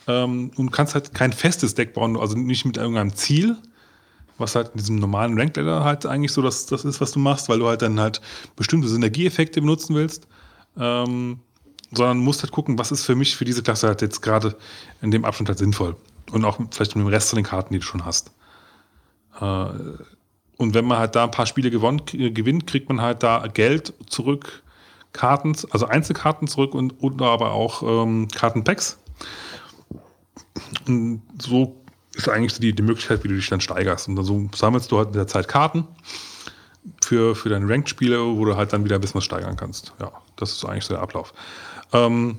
Ähm, 0.07 0.53
und 0.57 0.71
kannst 0.71 0.95
halt 0.95 1.15
kein 1.15 1.33
festes 1.33 1.75
Deck 1.75 1.93
bauen, 1.93 2.17
also 2.17 2.37
nicht 2.37 2.65
mit 2.65 2.77
irgendeinem 2.77 3.15
Ziel, 3.15 3.57
was 4.39 4.55
halt 4.55 4.69
in 4.69 4.79
diesem 4.79 4.97
normalen 4.97 5.37
Ranked 5.37 5.57
Ladder 5.57 5.83
halt 5.83 6.07
eigentlich 6.07 6.33
so 6.33 6.43
das, 6.43 6.67
das 6.67 6.85
ist, 6.85 7.01
was 7.01 7.11
du 7.11 7.19
machst, 7.19 7.49
weil 7.49 7.59
du 7.59 7.67
halt 7.67 7.83
dann 7.83 7.99
halt 7.99 8.21
bestimmte 8.55 8.87
Synergieeffekte 8.87 9.61
benutzen 9.61 9.97
willst. 9.97 10.29
Ähm, 10.79 11.41
sondern 11.93 12.19
musst 12.19 12.43
halt 12.43 12.53
gucken, 12.53 12.79
was 12.79 12.93
ist 12.93 13.05
für 13.05 13.15
mich 13.15 13.37
für 13.37 13.45
diese 13.45 13.63
Klasse 13.63 13.89
halt 13.89 14.03
jetzt 14.03 14.21
gerade 14.21 14.57
in 15.03 15.11
dem 15.11 15.25
Abschnitt 15.25 15.49
halt 15.49 15.59
sinnvoll. 15.59 15.97
Und 16.33 16.45
auch 16.45 16.59
vielleicht 16.71 16.97
mit 16.97 17.05
dem 17.05 17.09
Rest 17.09 17.31
von 17.31 17.37
den 17.37 17.45
Karten, 17.45 17.73
die 17.73 17.79
du 17.79 17.85
schon 17.85 18.05
hast. 18.05 18.33
Äh, 19.41 19.67
und 20.57 20.75
wenn 20.75 20.85
man 20.87 20.99
halt 20.99 21.15
da 21.15 21.25
ein 21.25 21.31
paar 21.31 21.47
Spiele 21.47 21.71
gewonnen, 21.71 22.03
gewinnt, 22.07 22.67
kriegt 22.67 22.89
man 22.89 23.01
halt 23.01 23.23
da 23.23 23.47
Geld 23.47 23.93
zurück, 24.09 24.63
Karten, 25.13 25.55
also 25.71 25.87
Einzelkarten 25.87 26.49
zurück 26.49 26.75
und, 26.75 27.01
und 27.03 27.21
aber 27.23 27.53
auch 27.53 27.83
ähm, 27.83 28.29
Kartenpacks. 28.29 28.99
Und 30.87 31.23
so 31.41 31.77
ist 32.15 32.29
eigentlich 32.29 32.59
die, 32.59 32.75
die 32.75 32.83
Möglichkeit, 32.83 33.23
wie 33.25 33.29
du 33.29 33.35
dich 33.35 33.49
dann 33.49 33.61
steigerst. 33.61 34.09
Und 34.09 34.23
so 34.25 34.49
sammelst 34.55 34.91
du 34.91 34.99
halt 34.99 35.09
in 35.09 35.15
der 35.15 35.27
Zeit 35.27 35.49
Karten 35.49 35.87
für, 37.03 37.35
für 37.35 37.49
deine 37.49 37.69
Ranked-Spiele, 37.69 38.37
wo 38.37 38.45
du 38.45 38.57
halt 38.57 38.73
dann 38.73 38.85
wieder 38.85 38.97
ein 38.97 39.01
bisschen 39.01 39.17
was 39.17 39.25
steigern 39.25 39.57
kannst. 39.57 39.93
Ja, 40.01 40.13
das 40.37 40.53
ist 40.53 40.65
eigentlich 40.65 40.85
so 40.85 40.95
der 40.95 41.03
Ablauf. 41.03 41.35
Ähm, 41.93 42.39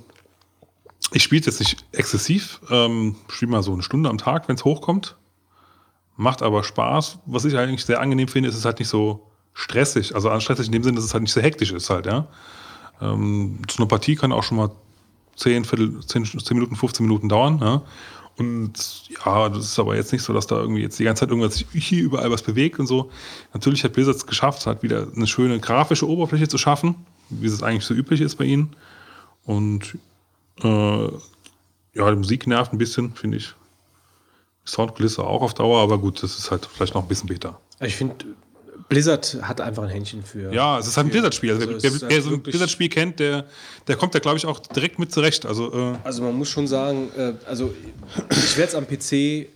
ich 1.12 1.22
spiele 1.22 1.42
jetzt 1.44 1.58
nicht 1.60 1.84
exzessiv, 1.92 2.60
ähm, 2.70 3.16
spiele 3.28 3.50
mal 3.50 3.62
so 3.62 3.72
eine 3.72 3.82
Stunde 3.82 4.10
am 4.10 4.18
Tag, 4.18 4.48
wenn 4.48 4.56
es 4.56 4.64
hochkommt 4.64 5.16
macht 6.18 6.42
aber 6.42 6.64
Spaß. 6.64 7.20
Was 7.26 7.46
ich 7.46 7.56
eigentlich 7.56 7.84
sehr 7.84 8.00
angenehm 8.00 8.28
finde, 8.28 8.50
ist 8.50 8.56
es 8.56 8.64
halt 8.64 8.80
nicht 8.80 8.88
so 8.88 9.30
stressig. 9.54 10.14
Also 10.14 10.38
stressig 10.40 10.66
in 10.66 10.72
dem 10.72 10.82
Sinne, 10.82 10.96
dass 10.96 11.04
es 11.04 11.14
halt 11.14 11.22
nicht 11.22 11.32
so 11.32 11.40
hektisch 11.40 11.72
ist 11.72 11.88
halt, 11.88 12.06
ja. 12.06 12.26
Ähm, 13.00 13.60
so 13.70 13.78
eine 13.78 13.86
Partie 13.86 14.16
kann 14.16 14.32
auch 14.32 14.42
schon 14.42 14.58
mal 14.58 14.70
10, 15.36 15.64
Viertel, 15.64 16.04
10, 16.04 16.24
10 16.24 16.56
Minuten, 16.56 16.74
15 16.76 17.06
Minuten 17.06 17.28
dauern, 17.28 17.60
ja. 17.62 17.82
Und 18.38 18.72
ja, 19.24 19.48
das 19.48 19.64
ist 19.64 19.78
aber 19.80 19.96
jetzt 19.96 20.12
nicht 20.12 20.22
so, 20.22 20.32
dass 20.32 20.46
da 20.46 20.56
irgendwie 20.56 20.82
jetzt 20.82 20.98
die 20.98 21.04
ganze 21.04 21.20
Zeit 21.20 21.30
irgendwas 21.30 21.64
hier 21.72 22.02
überall 22.02 22.30
was 22.30 22.42
bewegt 22.42 22.78
und 22.78 22.86
so. 22.86 23.10
Natürlich 23.52 23.82
hat 23.82 23.94
Blizzard 23.94 24.14
es 24.14 24.26
geschafft, 24.26 24.64
halt 24.66 24.82
wieder 24.84 25.08
eine 25.14 25.26
schöne 25.26 25.58
grafische 25.58 26.08
Oberfläche 26.08 26.46
zu 26.46 26.56
schaffen, 26.56 26.94
wie 27.30 27.46
es 27.48 27.62
eigentlich 27.62 27.84
so 27.84 27.94
üblich 27.94 28.20
ist 28.20 28.36
bei 28.36 28.44
ihnen. 28.44 28.76
Und 29.44 29.98
äh, 30.62 31.08
ja, 31.94 32.10
die 32.10 32.16
Musik 32.16 32.46
nervt 32.46 32.72
ein 32.72 32.78
bisschen, 32.78 33.12
finde 33.14 33.38
ich. 33.38 33.54
Soundkulisse 34.64 35.24
auch 35.24 35.42
auf 35.42 35.54
Dauer, 35.54 35.80
aber 35.80 35.98
gut, 35.98 36.22
das 36.22 36.38
ist 36.38 36.50
halt 36.50 36.66
vielleicht 36.66 36.94
noch 36.94 37.02
ein 37.02 37.08
bisschen 37.08 37.28
besser. 37.28 37.58
Ich 37.80 37.96
finde, 37.96 38.14
Blizzard 38.88 39.38
hat 39.42 39.60
einfach 39.60 39.82
ein 39.82 39.90
Händchen 39.90 40.22
für. 40.22 40.52
Ja, 40.52 40.78
es 40.78 40.86
ist 40.86 40.96
halt 40.96 41.08
ein 41.08 41.10
Blizzard-Spiel. 41.10 41.52
Also, 41.52 41.68
also 41.68 41.82
wer, 41.82 42.08
wer 42.08 42.16
halt 42.16 42.24
so 42.24 42.30
ein 42.30 42.42
Blizzard-Spiel 42.42 42.88
kennt, 42.88 43.20
der, 43.20 43.44
der 43.86 43.96
kommt 43.96 44.14
da, 44.14 44.18
glaube 44.18 44.38
ich, 44.38 44.46
auch 44.46 44.60
direkt 44.60 44.98
mit 44.98 45.12
zurecht. 45.12 45.44
Also, 45.44 45.72
äh 45.72 45.94
also 46.04 46.22
man 46.22 46.34
muss 46.34 46.48
schon 46.48 46.66
sagen, 46.66 47.10
äh, 47.16 47.32
also 47.46 47.74
ich 48.30 48.56
werde 48.56 48.70
es 48.70 48.74
am 48.74 48.86
PC 48.86 49.48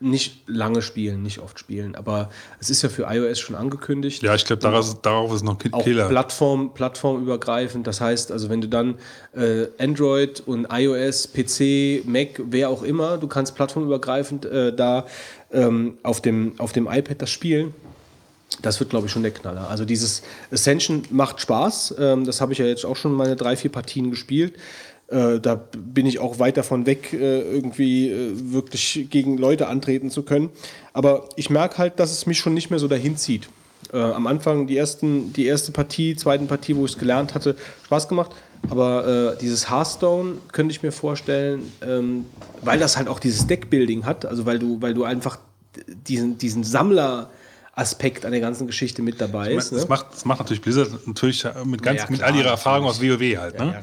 nicht 0.00 0.44
lange 0.46 0.80
spielen, 0.80 1.22
nicht 1.22 1.40
oft 1.40 1.58
spielen, 1.58 1.96
aber 1.96 2.30
es 2.60 2.70
ist 2.70 2.82
ja 2.82 2.88
für 2.88 3.06
iOS 3.10 3.40
schon 3.40 3.56
angekündigt. 3.56 4.22
Ja, 4.22 4.34
ich 4.34 4.44
glaube, 4.44 4.62
darauf, 4.62 5.34
ist 5.34 5.44
noch 5.44 5.58
ein 5.64 5.72
Killer. 5.82 6.06
Auch 6.06 6.08
Plattform, 6.10 6.72
plattformübergreifend. 6.72 7.86
Das 7.86 8.00
heißt, 8.00 8.30
also 8.30 8.48
wenn 8.48 8.60
du 8.60 8.68
dann 8.68 8.94
äh, 9.34 9.66
Android 9.78 10.40
und 10.46 10.68
iOS, 10.70 11.28
PC, 11.28 12.06
Mac, 12.06 12.40
wer 12.44 12.70
auch 12.70 12.82
immer, 12.84 13.18
du 13.18 13.26
kannst 13.26 13.56
plattformübergreifend 13.56 14.44
äh, 14.44 14.72
da 14.74 15.06
ähm, 15.52 15.98
auf, 16.04 16.22
dem, 16.22 16.54
auf 16.58 16.72
dem 16.72 16.86
iPad 16.86 17.22
das 17.22 17.30
spielen. 17.30 17.74
Das 18.62 18.80
wird, 18.80 18.90
glaube 18.90 19.06
ich, 19.06 19.12
schon 19.12 19.22
der 19.22 19.32
Knaller. 19.32 19.68
Also 19.68 19.84
dieses 19.84 20.22
Ascension 20.50 21.02
macht 21.10 21.40
Spaß. 21.40 21.94
Ähm, 21.98 22.24
das 22.24 22.40
habe 22.40 22.52
ich 22.52 22.58
ja 22.58 22.66
jetzt 22.66 22.84
auch 22.84 22.96
schon 22.96 23.12
meine 23.12 23.36
drei, 23.36 23.56
vier 23.56 23.70
Partien 23.70 24.10
gespielt. 24.10 24.54
Äh, 25.08 25.40
da 25.40 25.54
bin 25.76 26.06
ich 26.06 26.18
auch 26.18 26.38
weit 26.38 26.56
davon 26.56 26.86
weg, 26.86 27.12
äh, 27.12 27.40
irgendwie 27.40 28.10
äh, 28.10 28.32
wirklich 28.52 29.06
gegen 29.10 29.38
Leute 29.38 29.68
antreten 29.68 30.10
zu 30.10 30.22
können. 30.22 30.50
Aber 30.92 31.28
ich 31.36 31.50
merke 31.50 31.78
halt, 31.78 32.00
dass 32.00 32.10
es 32.12 32.26
mich 32.26 32.38
schon 32.38 32.54
nicht 32.54 32.70
mehr 32.70 32.78
so 32.78 32.88
dahin 32.88 33.16
zieht. 33.16 33.48
Äh, 33.92 33.98
am 33.98 34.26
Anfang 34.26 34.66
die, 34.66 34.76
ersten, 34.76 35.32
die 35.32 35.46
erste 35.46 35.72
Partie, 35.72 36.16
zweiten 36.16 36.46
Partie, 36.46 36.76
wo 36.76 36.84
ich 36.84 36.92
es 36.92 36.98
gelernt 36.98 37.34
hatte, 37.34 37.56
Spaß 37.84 38.08
gemacht. 38.08 38.32
Aber 38.68 39.34
äh, 39.34 39.38
dieses 39.40 39.70
Hearthstone 39.70 40.38
könnte 40.52 40.72
ich 40.72 40.82
mir 40.82 40.92
vorstellen, 40.92 41.72
ähm, 41.80 42.26
weil 42.62 42.78
das 42.78 42.96
halt 42.96 43.08
auch 43.08 43.20
dieses 43.20 43.46
Deckbuilding 43.46 44.04
hat, 44.04 44.26
also 44.26 44.46
weil 44.46 44.58
du, 44.58 44.82
weil 44.82 44.94
du 44.94 45.04
einfach 45.04 45.38
diesen, 45.86 46.38
diesen 46.38 46.64
Sammler 46.64 47.30
Aspekt 47.78 48.24
an 48.24 48.32
der 48.32 48.40
ganzen 48.40 48.66
Geschichte 48.66 49.02
mit 49.02 49.20
dabei 49.20 49.52
ist. 49.52 49.72
Das, 49.72 49.82
ne? 49.82 49.88
macht, 49.88 50.06
das 50.12 50.24
macht 50.24 50.40
natürlich 50.40 50.62
Blizzard 50.62 51.06
natürlich 51.06 51.44
mit, 51.64 51.82
ganz, 51.82 52.00
ja, 52.00 52.04
ja, 52.04 52.10
mit 52.10 52.22
all 52.22 52.34
ihrer 52.34 52.50
Erfahrung 52.50 52.86
aus 52.86 53.00
WoW 53.00 53.36
halt. 53.36 53.58
Ne? 53.58 53.66
Ja, 53.74 53.82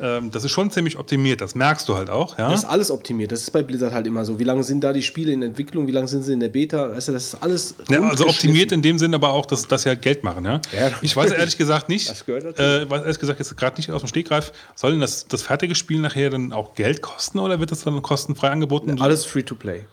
ähm, 0.00 0.30
das 0.30 0.44
ist 0.44 0.50
schon 0.50 0.70
ziemlich 0.70 0.98
optimiert, 0.98 1.40
das 1.40 1.54
merkst 1.54 1.88
du 1.88 1.94
halt 1.94 2.10
auch. 2.10 2.36
Ja? 2.36 2.50
Das 2.50 2.60
ist 2.60 2.68
alles 2.68 2.90
optimiert. 2.90 3.30
Das 3.30 3.42
ist 3.42 3.50
bei 3.50 3.62
Blizzard 3.62 3.92
halt 3.92 4.06
immer 4.06 4.24
so. 4.24 4.38
Wie 4.38 4.44
lange 4.44 4.64
sind 4.64 4.82
da 4.82 4.92
die 4.92 5.02
Spiele 5.02 5.32
in 5.32 5.42
Entwicklung? 5.42 5.86
Wie 5.86 5.92
lange 5.92 6.08
sind 6.08 6.22
sie 6.22 6.32
in 6.32 6.40
der 6.40 6.48
Beta? 6.48 6.90
Weißt 6.90 7.08
du, 7.08 7.12
das 7.12 7.26
ist 7.26 7.42
alles. 7.42 7.74
Also 7.88 8.26
optimiert 8.26 8.72
in 8.72 8.82
dem 8.82 8.98
Sinn 8.98 9.14
aber 9.14 9.32
auch, 9.32 9.46
dass, 9.46 9.68
dass 9.68 9.82
sie 9.82 9.90
halt 9.90 10.02
Geld 10.02 10.24
machen. 10.24 10.44
Ja? 10.44 10.60
Ich 11.00 11.16
weiß 11.16 11.30
ehrlich 11.30 11.56
gesagt 11.56 11.88
nicht, 11.88 12.08
Das 12.14 12.26
gehört 12.26 12.58
äh, 12.58 12.88
weiß 12.88 13.02
ehrlich 13.02 13.18
gesagt 13.18 13.38
jetzt 13.38 13.56
gerade 13.56 13.76
nicht 13.76 13.90
aus 13.90 14.02
dem 14.02 14.08
Stegreif, 14.08 14.52
soll 14.74 14.92
denn 14.92 15.00
das, 15.00 15.26
das 15.28 15.42
fertige 15.42 15.74
Spiel 15.74 16.00
nachher 16.00 16.30
dann 16.30 16.52
auch 16.52 16.74
Geld 16.74 17.02
kosten 17.02 17.38
oder 17.38 17.60
wird 17.60 17.70
das 17.70 17.82
dann 17.82 18.00
kostenfrei 18.02 18.50
angeboten? 18.50 19.00
Alles 19.00 19.24
free 19.24 19.42
to 19.42 19.54
play. 19.54 19.84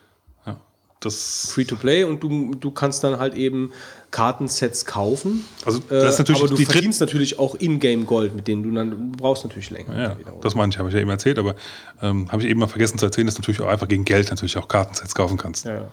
Das, 1.01 1.51
Free 1.51 1.65
to 1.65 1.75
play 1.75 2.03
und 2.03 2.21
du, 2.21 2.53
du 2.55 2.71
kannst 2.71 3.03
dann 3.03 3.19
halt 3.19 3.33
eben 3.33 3.71
Kartensets 4.11 4.85
kaufen. 4.85 5.45
Also, 5.65 5.79
das 5.89 6.13
ist 6.13 6.19
natürlich 6.19 6.41
aber 6.41 6.49
du 6.49 6.63
verdienst 6.63 7.01
natürlich 7.01 7.39
auch 7.39 7.55
Ingame 7.55 8.05
Gold, 8.05 8.35
mit 8.35 8.47
denen 8.47 8.63
du 8.63 8.71
dann 8.71 8.91
du 8.91 9.17
brauchst 9.17 9.43
natürlich 9.43 9.71
länger. 9.71 9.99
ja, 9.99 10.17
das 10.41 10.53
meine 10.53 10.71
ich, 10.71 10.77
habe 10.77 10.89
ich 10.89 10.95
ja 10.95 11.01
eben 11.01 11.09
erzählt, 11.09 11.39
aber 11.39 11.55
ähm, 12.01 12.31
habe 12.31 12.43
ich 12.43 12.47
eben 12.47 12.59
mal 12.59 12.67
vergessen 12.67 12.99
zu 12.99 13.05
erzählen, 13.05 13.25
dass 13.25 13.35
du 13.35 13.41
natürlich 13.41 13.61
auch 13.61 13.67
einfach 13.67 13.87
gegen 13.87 14.05
Geld 14.05 14.29
natürlich 14.29 14.57
auch 14.57 14.67
Kartensets 14.67 15.15
kaufen 15.15 15.37
kannst. 15.37 15.65
ja, 15.65 15.89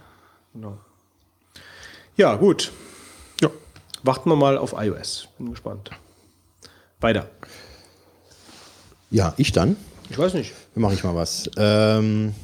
genau. 0.52 0.78
Ja, 2.18 2.34
gut. 2.34 2.72
Ja. 3.40 3.48
Warten 4.02 4.28
wir 4.28 4.36
mal 4.36 4.58
auf 4.58 4.74
iOS. 4.76 5.28
Bin 5.38 5.50
gespannt. 5.50 5.90
Weiter. 7.00 7.28
Ja, 9.10 9.34
ich 9.36 9.52
dann. 9.52 9.76
Ich 10.10 10.18
weiß 10.18 10.34
nicht. 10.34 10.52
Dann 10.74 10.82
mache 10.82 10.94
ich 10.94 11.04
mal 11.04 11.14
was. 11.14 11.48
Ähm, 11.56 12.34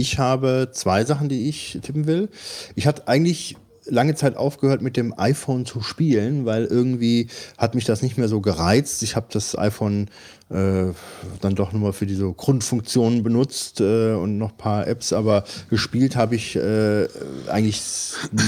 ich 0.00 0.18
habe 0.18 0.70
zwei 0.72 1.04
Sachen, 1.04 1.28
die 1.28 1.48
ich 1.48 1.78
tippen 1.82 2.06
will. 2.06 2.30
Ich 2.74 2.86
hatte 2.86 3.06
eigentlich 3.06 3.56
lange 3.86 4.14
Zeit 4.14 4.36
aufgehört, 4.36 4.82
mit 4.82 4.96
dem 4.96 5.12
iPhone 5.18 5.66
zu 5.66 5.80
spielen, 5.80 6.46
weil 6.46 6.64
irgendwie 6.64 7.28
hat 7.58 7.74
mich 7.74 7.84
das 7.84 8.02
nicht 8.02 8.18
mehr 8.18 8.28
so 8.28 8.40
gereizt. 8.40 9.02
Ich 9.02 9.16
habe 9.16 9.26
das 9.30 9.58
iPhone 9.58 10.08
äh, 10.48 10.92
dann 11.40 11.54
doch 11.54 11.72
nur 11.72 11.82
mal 11.82 11.92
für 11.92 12.06
diese 12.06 12.32
Grundfunktionen 12.32 13.22
benutzt 13.22 13.80
äh, 13.80 14.12
und 14.12 14.38
noch 14.38 14.50
ein 14.52 14.56
paar 14.56 14.86
Apps, 14.86 15.12
aber 15.12 15.44
gespielt 15.70 16.16
habe 16.16 16.36
ich 16.36 16.56
äh, 16.56 17.08
eigentlich 17.48 17.82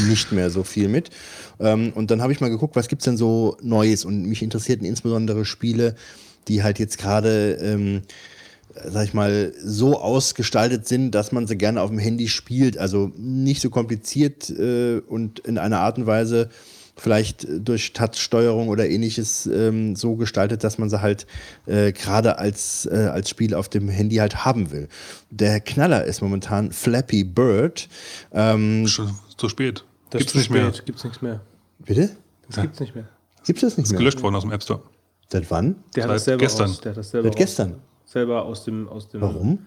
nicht 0.09 0.33
mehr 0.33 0.51
so 0.51 0.63
viel 0.63 0.89
mit. 0.89 1.11
Ähm, 1.61 1.93
und 1.95 2.11
dann 2.11 2.23
habe 2.23 2.33
ich 2.33 2.41
mal 2.41 2.51
geguckt, 2.51 2.77
was 2.77 2.89
gibt's 2.89 3.05
denn 3.05 3.17
so 3.17 3.57
Neues 3.63 4.05
und 4.05 4.25
mich 4.25 4.43
interessierten 4.43 4.87
insbesondere 4.87 5.45
Spiele, 5.45 5.97
die 6.49 6.63
halt 6.63 6.79
jetzt 6.79 6.99
gerade 6.99 7.59
ähm, 7.61 8.03
sag 8.87 9.05
ich 9.05 9.15
mal, 9.15 9.53
so 9.63 10.01
ausgestaltet 10.01 10.87
sind, 10.87 11.13
dass 11.13 11.33
man 11.33 11.47
sie 11.47 11.57
gerne 11.57 11.81
auf 11.83 11.91
dem 11.91 11.99
Handy 11.99 12.29
spielt. 12.29 12.79
Also 12.79 13.13
nicht 13.17 13.61
so 13.61 13.71
kompliziert 13.71 14.51
äh, 14.51 14.99
und 15.07 15.41
in 15.41 15.59
einer 15.59 15.81
Art 15.81 15.99
und 15.99 16.07
Weise 16.07 16.49
vielleicht 16.97 17.47
durch 17.49 17.95
Touch-Steuerung 17.95 18.69
oder 18.69 18.87
ähnliches 18.89 19.47
ähm, 19.47 19.97
so 19.97 20.17
gestaltet, 20.17 20.63
dass 20.63 20.77
man 20.79 20.91
sie 20.91 21.01
halt 21.01 21.27
äh, 21.67 21.91
gerade 21.93 22.39
als, 22.39 22.87
äh, 22.87 23.09
als 23.11 23.31
Spiel 23.31 23.55
auf 23.55 23.69
dem 23.71 23.89
Handy 23.89 24.17
halt 24.17 24.45
haben 24.45 24.71
will. 24.71 24.89
Der 25.31 25.61
Knaller 25.61 26.05
ist 26.05 26.21
momentan 26.21 26.71
Flappy 26.71 27.25
Bird. 27.25 27.89
Ähm, 28.33 28.87
Schon 28.87 29.11
zu 29.37 29.49
spät. 29.49 29.85
Das 30.11 30.19
Gibt's 30.19 30.27
ist 30.27 30.33
zu 30.33 30.39
nicht 30.39 30.51
mehr. 30.51 30.73
spät. 30.73 30.87
Gibt's 30.87 31.05
nichts 31.05 31.23
mehr. 31.23 31.41
bitte? 31.79 32.11
Das 32.49 32.61
gibt's 32.61 32.81
nicht 32.81 32.95
mehr. 32.95 33.09
Gibt's 33.47 33.63
das 33.63 33.77
nicht 33.79 33.87
Ist 33.87 33.93
mehr? 33.93 33.99
gelöscht 33.99 34.23
worden 34.23 34.35
aus 34.37 34.43
dem 34.43 34.53
App 34.53 34.63
Store. 34.63 34.83
Seit 35.31 35.51
wann? 35.51 35.77
Der 35.97 36.05
hat 36.05 36.11
Seit 36.11 36.17
das 36.17 36.25
selber 36.27 36.41
gestern. 36.45 36.71
Aus, 36.71 36.81
der 36.83 36.91
hat 36.91 36.97
das 36.99 37.11
selber 37.11 37.29
Seit 37.29 37.37
gestern. 37.37 37.75
Selber 38.13 38.45
aus 38.45 38.65
dem, 38.65 38.89
aus 38.89 39.09
dem. 39.09 39.23
Warum? 39.23 39.67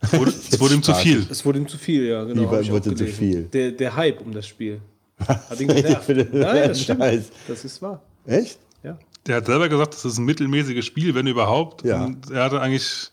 Es 0.00 0.12
wurde, 0.12 0.30
es 0.50 0.58
wurde 0.60 0.74
ihm 0.74 0.82
zu 0.82 0.92
viel. 0.92 1.24
Es 1.30 1.44
wurde 1.44 1.60
ihm 1.60 1.68
zu 1.68 1.78
viel, 1.78 2.04
ja, 2.04 2.24
genau. 2.24 2.58
Ich 2.58 2.70
wurde 2.70 2.94
zu 2.96 3.06
viel? 3.06 3.44
Der, 3.44 3.70
der 3.70 3.94
Hype 3.94 4.20
um 4.20 4.32
das 4.32 4.48
Spiel. 4.48 4.80
Hat 5.20 5.60
ihn 5.60 5.68
genervt. 5.68 6.08
Nein, 6.32 6.32
das 6.32 6.80
stimmt. 6.82 7.00
Scheiß. 7.00 7.30
Das 7.46 7.64
ist 7.64 7.80
wahr. 7.80 8.02
Echt? 8.26 8.58
Ja. 8.82 8.98
Der 9.24 9.36
hat 9.36 9.46
selber 9.46 9.68
gesagt, 9.68 9.94
das 9.94 10.04
ist 10.04 10.18
ein 10.18 10.24
mittelmäßiges 10.24 10.84
Spiel, 10.84 11.14
wenn 11.14 11.28
überhaupt. 11.28 11.84
Ja. 11.84 12.04
Und 12.04 12.28
er 12.32 12.42
hatte 12.42 12.60
eigentlich 12.60 13.12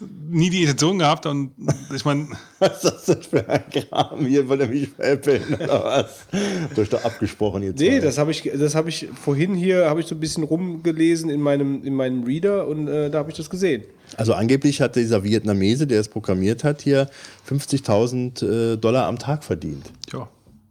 nie 0.00 0.50
die 0.50 0.62
Intention 0.62 0.98
gehabt. 0.98 1.26
Und 1.26 1.52
ich 1.94 2.04
meine, 2.04 2.28
Was 2.58 2.84
ist 2.84 3.08
das 3.08 3.26
für 3.26 3.48
ein 3.48 3.62
Kram? 3.70 4.26
Hier 4.26 4.48
wollt 4.48 4.60
ihr 4.60 4.66
mich 4.68 4.88
veräppeln 4.88 5.42
oder 5.54 5.84
was? 5.84 6.26
Du 6.74 6.82
hast 6.82 6.92
doch 6.92 7.04
abgesprochen 7.04 7.62
jetzt. 7.62 7.78
Nee, 7.78 8.00
das 8.00 8.18
habe 8.18 8.30
ich, 8.30 8.50
das 8.52 8.74
habe 8.74 8.88
ich 8.88 9.08
vorhin 9.22 9.54
hier, 9.54 9.88
habe 9.88 10.00
ich 10.00 10.06
so 10.06 10.14
ein 10.14 10.20
bisschen 10.20 10.44
rumgelesen 10.44 11.30
in 11.30 11.40
meinem, 11.40 11.82
in 11.84 11.94
meinem 11.94 12.24
Reader 12.24 12.66
und 12.66 12.88
äh, 12.88 13.10
da 13.10 13.18
habe 13.18 13.30
ich 13.30 13.36
das 13.36 13.48
gesehen. 13.48 13.84
Also 14.16 14.34
angeblich 14.34 14.80
hat 14.80 14.96
dieser 14.96 15.22
Vietnamese, 15.22 15.86
der 15.86 16.00
es 16.00 16.08
programmiert 16.08 16.64
hat, 16.64 16.82
hier 16.82 17.08
50.000 17.48 18.72
äh, 18.74 18.76
Dollar 18.76 19.06
am 19.06 19.18
Tag 19.18 19.44
verdient. 19.44 19.90
ja. 20.12 20.28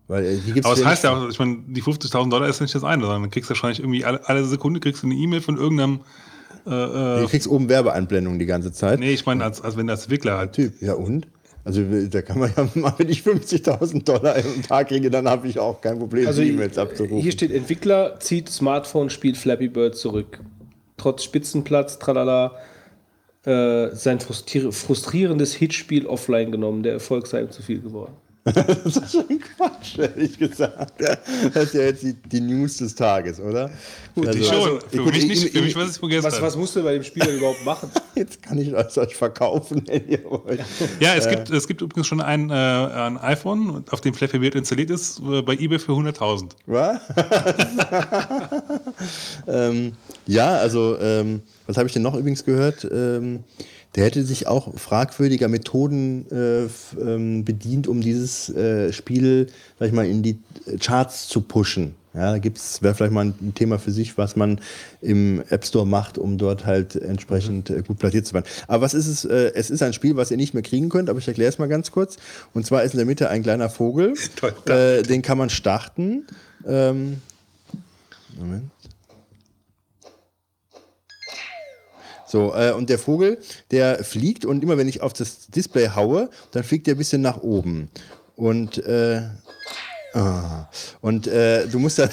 Weil 0.07 0.25
äh, 0.25 0.37
hier 0.37 0.53
gibt's 0.53 0.65
Aber 0.65 0.75
das 0.75 0.83
ja 0.83 0.89
heißt 0.89 1.03
ja 1.03 1.17
auch, 1.17 1.29
ich 1.29 1.37
meine, 1.37 1.57
die 1.67 1.83
50.000 1.83 2.29
Dollar 2.29 2.47
ist 2.47 2.61
nicht 2.61 2.73
das 2.73 2.83
eine, 2.83 3.03
sondern 3.03 3.23
du 3.23 3.29
kriegst 3.29 3.49
wahrscheinlich 3.49 3.79
irgendwie 3.79 4.05
alle, 4.05 4.27
alle 4.27 4.45
Sekunde 4.45 4.79
kriegst 4.79 5.03
du 5.03 5.07
eine 5.07 5.15
E-Mail 5.15 5.41
von 5.41 5.57
irgendeinem. 5.57 5.99
Äh, 6.67 6.73
äh, 6.73 7.21
Du 7.21 7.27
kriegst 7.27 7.47
oben 7.47 7.69
Werbeeinblendungen 7.69 8.39
die 8.39 8.45
ganze 8.45 8.71
Zeit. 8.71 8.99
nee, 8.99 9.11
ich 9.13 9.25
meine, 9.25 9.43
als, 9.43 9.61
als 9.61 9.77
wenn 9.77 9.87
der 9.87 9.95
Entwickler 9.95 10.37
halt. 10.37 10.53
Typ, 10.53 10.81
ja 10.81 10.93
und? 10.93 11.27
Also 11.63 11.83
da 12.09 12.21
kann 12.21 12.39
man 12.39 12.51
ja 12.55 12.67
mal, 12.75 12.93
wenn 12.97 13.09
ich 13.09 13.21
50.000 13.21 14.03
Dollar 14.05 14.35
am 14.37 14.63
Tag 14.63 14.87
kriege, 14.87 15.09
dann 15.09 15.27
habe 15.27 15.47
ich 15.47 15.59
auch 15.59 15.81
kein 15.81 15.99
Problem, 15.99 16.25
Also 16.27 16.41
E-Mails 16.41 16.77
abzurufen. 16.77 17.17
hier 17.17 17.31
steht 17.33 17.51
Entwickler 17.51 18.19
zieht 18.19 18.47
Smartphone 18.49 19.09
spielt 19.09 19.35
Flappy 19.37 19.67
Bird 19.67 19.95
zurück. 19.97 20.39
Trotz 20.95 21.23
Spitzenplatz, 21.23 21.99
tralala, 21.99 22.55
äh, 23.45 23.89
sein 23.93 24.19
frustrier 24.19 24.71
frustrierendes 24.71 25.53
Hitspiel 25.53 26.05
offline 26.05 26.51
genommen. 26.51 26.83
Der 26.83 26.93
Erfolg 26.93 27.27
sei 27.27 27.41
ihm 27.41 27.51
zu 27.51 27.61
viel 27.61 27.81
geworden. 27.81 28.13
Das 28.83 28.97
ist 28.97 29.11
schon 29.11 29.39
Quatsch, 29.39 29.97
ehrlich 29.97 30.37
gesagt. 30.37 30.93
Das 31.53 31.63
ist 31.65 31.73
ja 31.73 31.81
jetzt 31.81 32.03
die, 32.03 32.13
die 32.13 32.41
News 32.41 32.77
des 32.77 32.95
Tages, 32.95 33.39
oder? 33.39 33.69
Für 34.15 34.21
dich 34.31 34.49
Also- 34.51 34.65
schon. 34.67 34.81
Für 34.89 34.97
Gut, 35.03 35.13
mich 35.13 35.27
nicht. 35.27 35.43
ich- 35.45 35.51
Für 35.51 35.59
mich 35.61 35.69
ich- 35.71 35.75
war 35.75 35.85
es 35.85 35.97
vergessen. 35.97 36.25
Was, 36.25 36.41
was 36.41 36.55
musst 36.55 36.75
du 36.75 36.83
bei 36.83 36.93
dem 36.93 37.03
Spiel 37.03 37.25
überhaupt 37.27 37.63
machen? 37.65 37.91
Jetzt 38.15 38.41
kann 38.41 38.57
ich 38.57 38.71
das 38.71 38.97
euch 38.97 39.15
verkaufen, 39.15 39.83
wenn 39.87 40.07
ihr 40.07 40.23
wollt. 40.25 40.61
Ja, 40.99 41.15
es, 41.15 41.27
gibt, 41.29 41.49
es 41.49 41.67
gibt 41.67 41.81
übrigens 41.81 42.07
schon 42.07 42.21
ein, 42.21 42.49
äh, 42.49 42.53
ein 42.53 43.17
iPhone, 43.19 43.83
auf 43.91 44.01
dem 44.01 44.13
Flappy 44.13 44.39
Bird 44.39 44.55
installiert 44.55 44.89
ist, 44.89 45.19
äh, 45.19 45.41
bei 45.41 45.53
eBay 45.53 45.79
für 45.79 45.91
100.000. 45.91 46.51
Was? 46.65 46.99
ähm, 49.47 49.93
ja, 50.25 50.57
also, 50.57 50.97
ähm, 50.99 51.41
was 51.65 51.77
habe 51.77 51.87
ich 51.87 51.93
denn 51.93 52.01
noch 52.01 52.15
übrigens 52.15 52.43
gehört? 52.43 52.87
Ähm, 52.91 53.43
der 53.95 54.05
hätte 54.05 54.23
sich 54.23 54.47
auch 54.47 54.77
fragwürdiger 54.77 55.47
Methoden 55.47 56.25
äh, 56.31 56.67
ähm, 57.01 57.45
bedient, 57.45 57.87
um 57.87 58.01
dieses 58.01 58.49
äh, 58.49 58.93
Spiel, 58.93 59.47
sag 59.79 59.87
ich 59.87 59.93
mal, 59.93 60.05
in 60.05 60.21
die 60.23 60.37
Charts 60.79 61.27
zu 61.27 61.41
pushen. 61.41 61.95
Ja, 62.17 62.31
da 62.31 62.39
gibt's, 62.39 62.81
wäre 62.81 62.95
vielleicht 62.95 63.13
mal 63.13 63.25
ein 63.25 63.53
Thema 63.53 63.77
für 63.77 63.91
sich, 63.91 64.17
was 64.17 64.35
man 64.35 64.59
im 65.01 65.43
App 65.49 65.63
Store 65.65 65.85
macht, 65.85 66.17
um 66.17 66.39
dort 66.39 66.65
halt 66.65 66.95
entsprechend 66.95 67.69
äh, 67.69 67.83
gut 67.83 67.99
platziert 67.99 68.25
zu 68.25 68.33
werden. 68.33 68.45
Aber 68.67 68.81
was 68.81 68.95
ist 68.95 69.05
es? 69.05 69.23
Äh, 69.23 69.51
es 69.53 69.69
ist 69.69 69.83
ein 69.83 69.93
Spiel, 69.93 70.15
was 70.15 70.31
ihr 70.31 70.37
nicht 70.37 70.55
mehr 70.55 70.63
kriegen 70.63 70.89
könnt, 70.89 71.11
aber 71.11 71.19
ich 71.19 71.27
erkläre 71.27 71.49
es 71.49 71.59
mal 71.59 71.67
ganz 71.67 71.91
kurz. 71.91 72.17
Und 72.55 72.65
zwar 72.65 72.81
ist 72.81 72.93
in 72.93 72.97
der 72.97 73.05
Mitte 73.05 73.29
ein 73.29 73.43
kleiner 73.43 73.69
Vogel. 73.69 74.15
Toll. 74.35 74.53
Äh, 74.65 75.03
den 75.03 75.21
kann 75.21 75.37
man 75.37 75.51
starten. 75.51 76.25
Ähm, 76.65 77.21
Moment. 78.35 78.71
So, 82.27 82.53
äh, 82.53 82.71
und 82.73 82.89
der 82.89 82.99
Vogel, 82.99 83.39
der 83.71 84.03
fliegt 84.03 84.45
und 84.45 84.61
immer 84.61 84.77
wenn 84.77 84.87
ich 84.87 85.01
auf 85.01 85.13
das 85.13 85.47
Display 85.47 85.89
haue, 85.95 86.29
dann 86.51 86.63
fliegt 86.63 86.87
der 86.87 86.95
ein 86.95 86.97
bisschen 86.97 87.21
nach 87.21 87.41
oben. 87.41 87.89
Und, 88.35 88.77
äh, 88.85 89.21
ah, 90.13 90.67
und 91.01 91.27
äh, 91.27 91.67
du 91.67 91.79
musst 91.79 91.99
da 91.99 92.09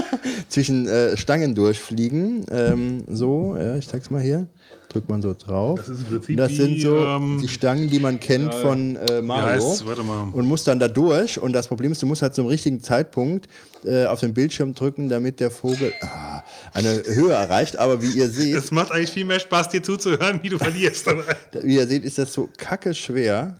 zwischen 0.48 0.88
äh, 0.88 1.16
Stangen 1.16 1.54
durchfliegen. 1.54 2.46
Ähm, 2.50 3.04
so, 3.08 3.56
ja, 3.56 3.76
ich 3.76 3.86
zeig's 3.88 4.10
mal 4.10 4.22
hier. 4.22 4.46
Drückt 4.88 5.08
man 5.10 5.20
so 5.20 5.34
drauf. 5.34 5.78
Das 5.80 5.88
ist 5.90 6.00
im 6.00 6.06
Prinzip 6.06 6.36
Das 6.38 6.52
sind 6.52 6.80
so 6.80 6.96
ähm, 6.96 7.38
die 7.42 7.48
Stangen, 7.48 7.90
die 7.90 7.98
man 7.98 8.18
kennt 8.18 8.54
von 8.54 8.96
äh, 8.96 9.20
Mario. 9.20 9.46
heißt's? 9.46 9.84
Warte 9.86 10.02
mal. 10.02 10.28
Und 10.32 10.46
musst 10.46 10.66
dann 10.66 10.78
da 10.78 10.88
durch. 10.88 11.38
Und 11.38 11.52
das 11.52 11.68
Problem 11.68 11.92
ist, 11.92 12.00
du 12.00 12.06
musst 12.06 12.22
halt 12.22 12.34
zum 12.34 12.46
richtigen 12.46 12.82
Zeitpunkt 12.82 13.48
äh, 13.84 14.06
auf 14.06 14.20
den 14.20 14.32
Bildschirm 14.32 14.72
drücken, 14.72 15.10
damit 15.10 15.40
der 15.40 15.50
Vogel 15.50 15.92
ah, 16.00 16.42
eine 16.72 17.02
Höhe 17.04 17.32
erreicht. 17.32 17.78
Aber 17.78 18.00
wie 18.00 18.12
ihr 18.12 18.30
seht, 18.30 18.54
Es 18.56 18.70
macht 18.70 18.90
eigentlich 18.90 19.10
viel 19.10 19.26
mehr 19.26 19.40
Spaß, 19.40 19.68
dir 19.68 19.82
zuzuhören, 19.82 20.40
wie 20.42 20.48
du 20.48 20.58
verlierst. 20.58 21.06
wie 21.62 21.76
ihr 21.76 21.86
seht, 21.86 22.04
ist 22.04 22.16
das 22.16 22.32
so 22.32 22.48
kacke 22.56 22.94
schwer. 22.94 23.56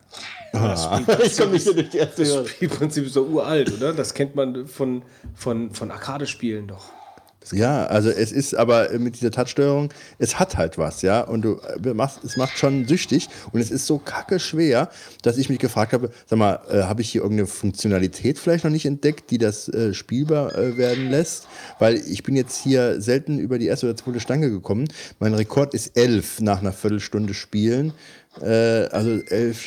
Ah, 0.54 1.02
ich 1.24 1.36
komme 1.36 1.52
nicht 1.52 1.64
so 1.66 1.74
durch 1.74 1.90
die 1.90 1.98
erste 1.98 2.24
Das. 2.24 2.48
Spielprinzip 2.48 3.04
ist 3.04 3.16
doch 3.16 3.28
uralt, 3.28 3.70
oder? 3.76 3.92
Das 3.92 4.14
kennt 4.14 4.34
man 4.34 4.66
von, 4.66 5.02
von, 5.34 5.74
von 5.74 5.90
Arcade-Spielen 5.90 6.68
doch. 6.68 6.86
Ja, 7.52 7.86
also 7.86 8.10
es 8.10 8.32
ist 8.32 8.54
aber 8.54 8.90
mit 8.98 9.16
dieser 9.16 9.30
Touchsteuerung, 9.30 9.92
es 10.18 10.38
hat 10.38 10.56
halt 10.56 10.78
was, 10.78 11.02
ja. 11.02 11.20
Und 11.20 11.42
du 11.42 11.60
äh, 11.84 11.94
machst, 11.94 12.24
es 12.24 12.36
macht 12.36 12.58
schon 12.58 12.86
süchtig 12.86 13.28
und 13.52 13.60
es 13.60 13.70
ist 13.70 13.86
so 13.86 13.98
kacke 13.98 14.40
schwer, 14.40 14.90
dass 15.22 15.38
ich 15.38 15.48
mich 15.48 15.58
gefragt 15.58 15.92
habe, 15.92 16.10
sag 16.26 16.38
mal, 16.38 16.60
äh, 16.70 16.82
habe 16.82 17.02
ich 17.02 17.10
hier 17.10 17.22
irgendeine 17.22 17.46
Funktionalität 17.46 18.38
vielleicht 18.38 18.64
noch 18.64 18.70
nicht 18.70 18.86
entdeckt, 18.86 19.30
die 19.30 19.38
das 19.38 19.68
äh, 19.68 19.94
spielbar 19.94 20.56
äh, 20.56 20.76
werden 20.76 21.10
lässt? 21.10 21.46
Weil 21.78 21.96
ich 21.96 22.22
bin 22.22 22.36
jetzt 22.36 22.56
hier 22.56 23.00
selten 23.00 23.38
über 23.38 23.58
die 23.58 23.66
erste 23.66 23.86
oder 23.86 23.96
zweite 23.96 24.20
Stange 24.20 24.50
gekommen. 24.50 24.88
Mein 25.18 25.34
Rekord 25.34 25.74
ist 25.74 25.96
elf 25.96 26.40
nach 26.40 26.60
einer 26.60 26.72
Viertelstunde 26.72 27.34
Spielen. 27.34 27.92
Äh, 28.40 28.86
also 28.90 29.20
elf 29.28 29.64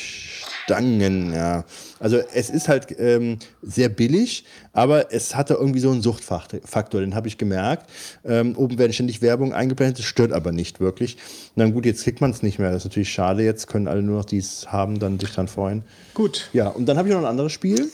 Stangen, 0.64 1.32
ja. 1.32 1.64
Also 1.98 2.18
es 2.34 2.50
ist 2.50 2.68
halt 2.68 2.98
ähm, 2.98 3.38
sehr 3.62 3.88
billig, 3.88 4.44
aber 4.72 5.12
es 5.12 5.34
hatte 5.34 5.54
irgendwie 5.54 5.80
so 5.80 5.90
einen 5.90 6.02
Suchtfaktor, 6.02 7.00
den 7.00 7.14
habe 7.14 7.28
ich 7.28 7.38
gemerkt. 7.38 7.88
Ähm, 8.24 8.56
oben 8.56 8.78
werden 8.78 8.92
ständig 8.92 9.22
Werbung 9.22 9.52
eingeblendet, 9.52 9.98
das 9.98 10.06
stört 10.06 10.32
aber 10.32 10.52
nicht 10.52 10.80
wirklich. 10.80 11.16
Na 11.54 11.68
gut, 11.68 11.86
jetzt 11.86 12.04
kriegt 12.04 12.20
man 12.20 12.30
es 12.30 12.42
nicht 12.42 12.58
mehr. 12.58 12.70
Das 12.70 12.82
ist 12.82 12.84
natürlich 12.84 13.12
schade. 13.12 13.42
Jetzt 13.42 13.66
können 13.66 13.88
alle 13.88 14.02
nur 14.02 14.18
noch 14.18 14.24
dies 14.24 14.66
haben, 14.68 14.98
dann 14.98 15.18
sich 15.18 15.32
dran 15.32 15.48
freuen. 15.48 15.82
Gut. 16.14 16.48
Ja, 16.52 16.68
und 16.68 16.86
dann 16.86 16.96
habe 16.96 17.08
ich 17.08 17.14
noch 17.14 17.20
ein 17.20 17.28
anderes 17.28 17.52
Spiel. 17.52 17.90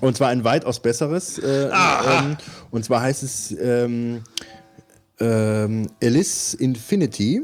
Und 0.00 0.16
zwar 0.16 0.28
ein 0.28 0.44
weitaus 0.44 0.80
besseres. 0.80 1.38
Äh, 1.38 1.68
ähm, 1.68 2.36
und 2.70 2.84
zwar 2.84 3.02
heißt 3.02 3.22
es 3.22 3.54
ähm, 3.60 4.22
ähm, 5.18 5.88
Alice 6.02 6.54
Infinity. 6.54 7.42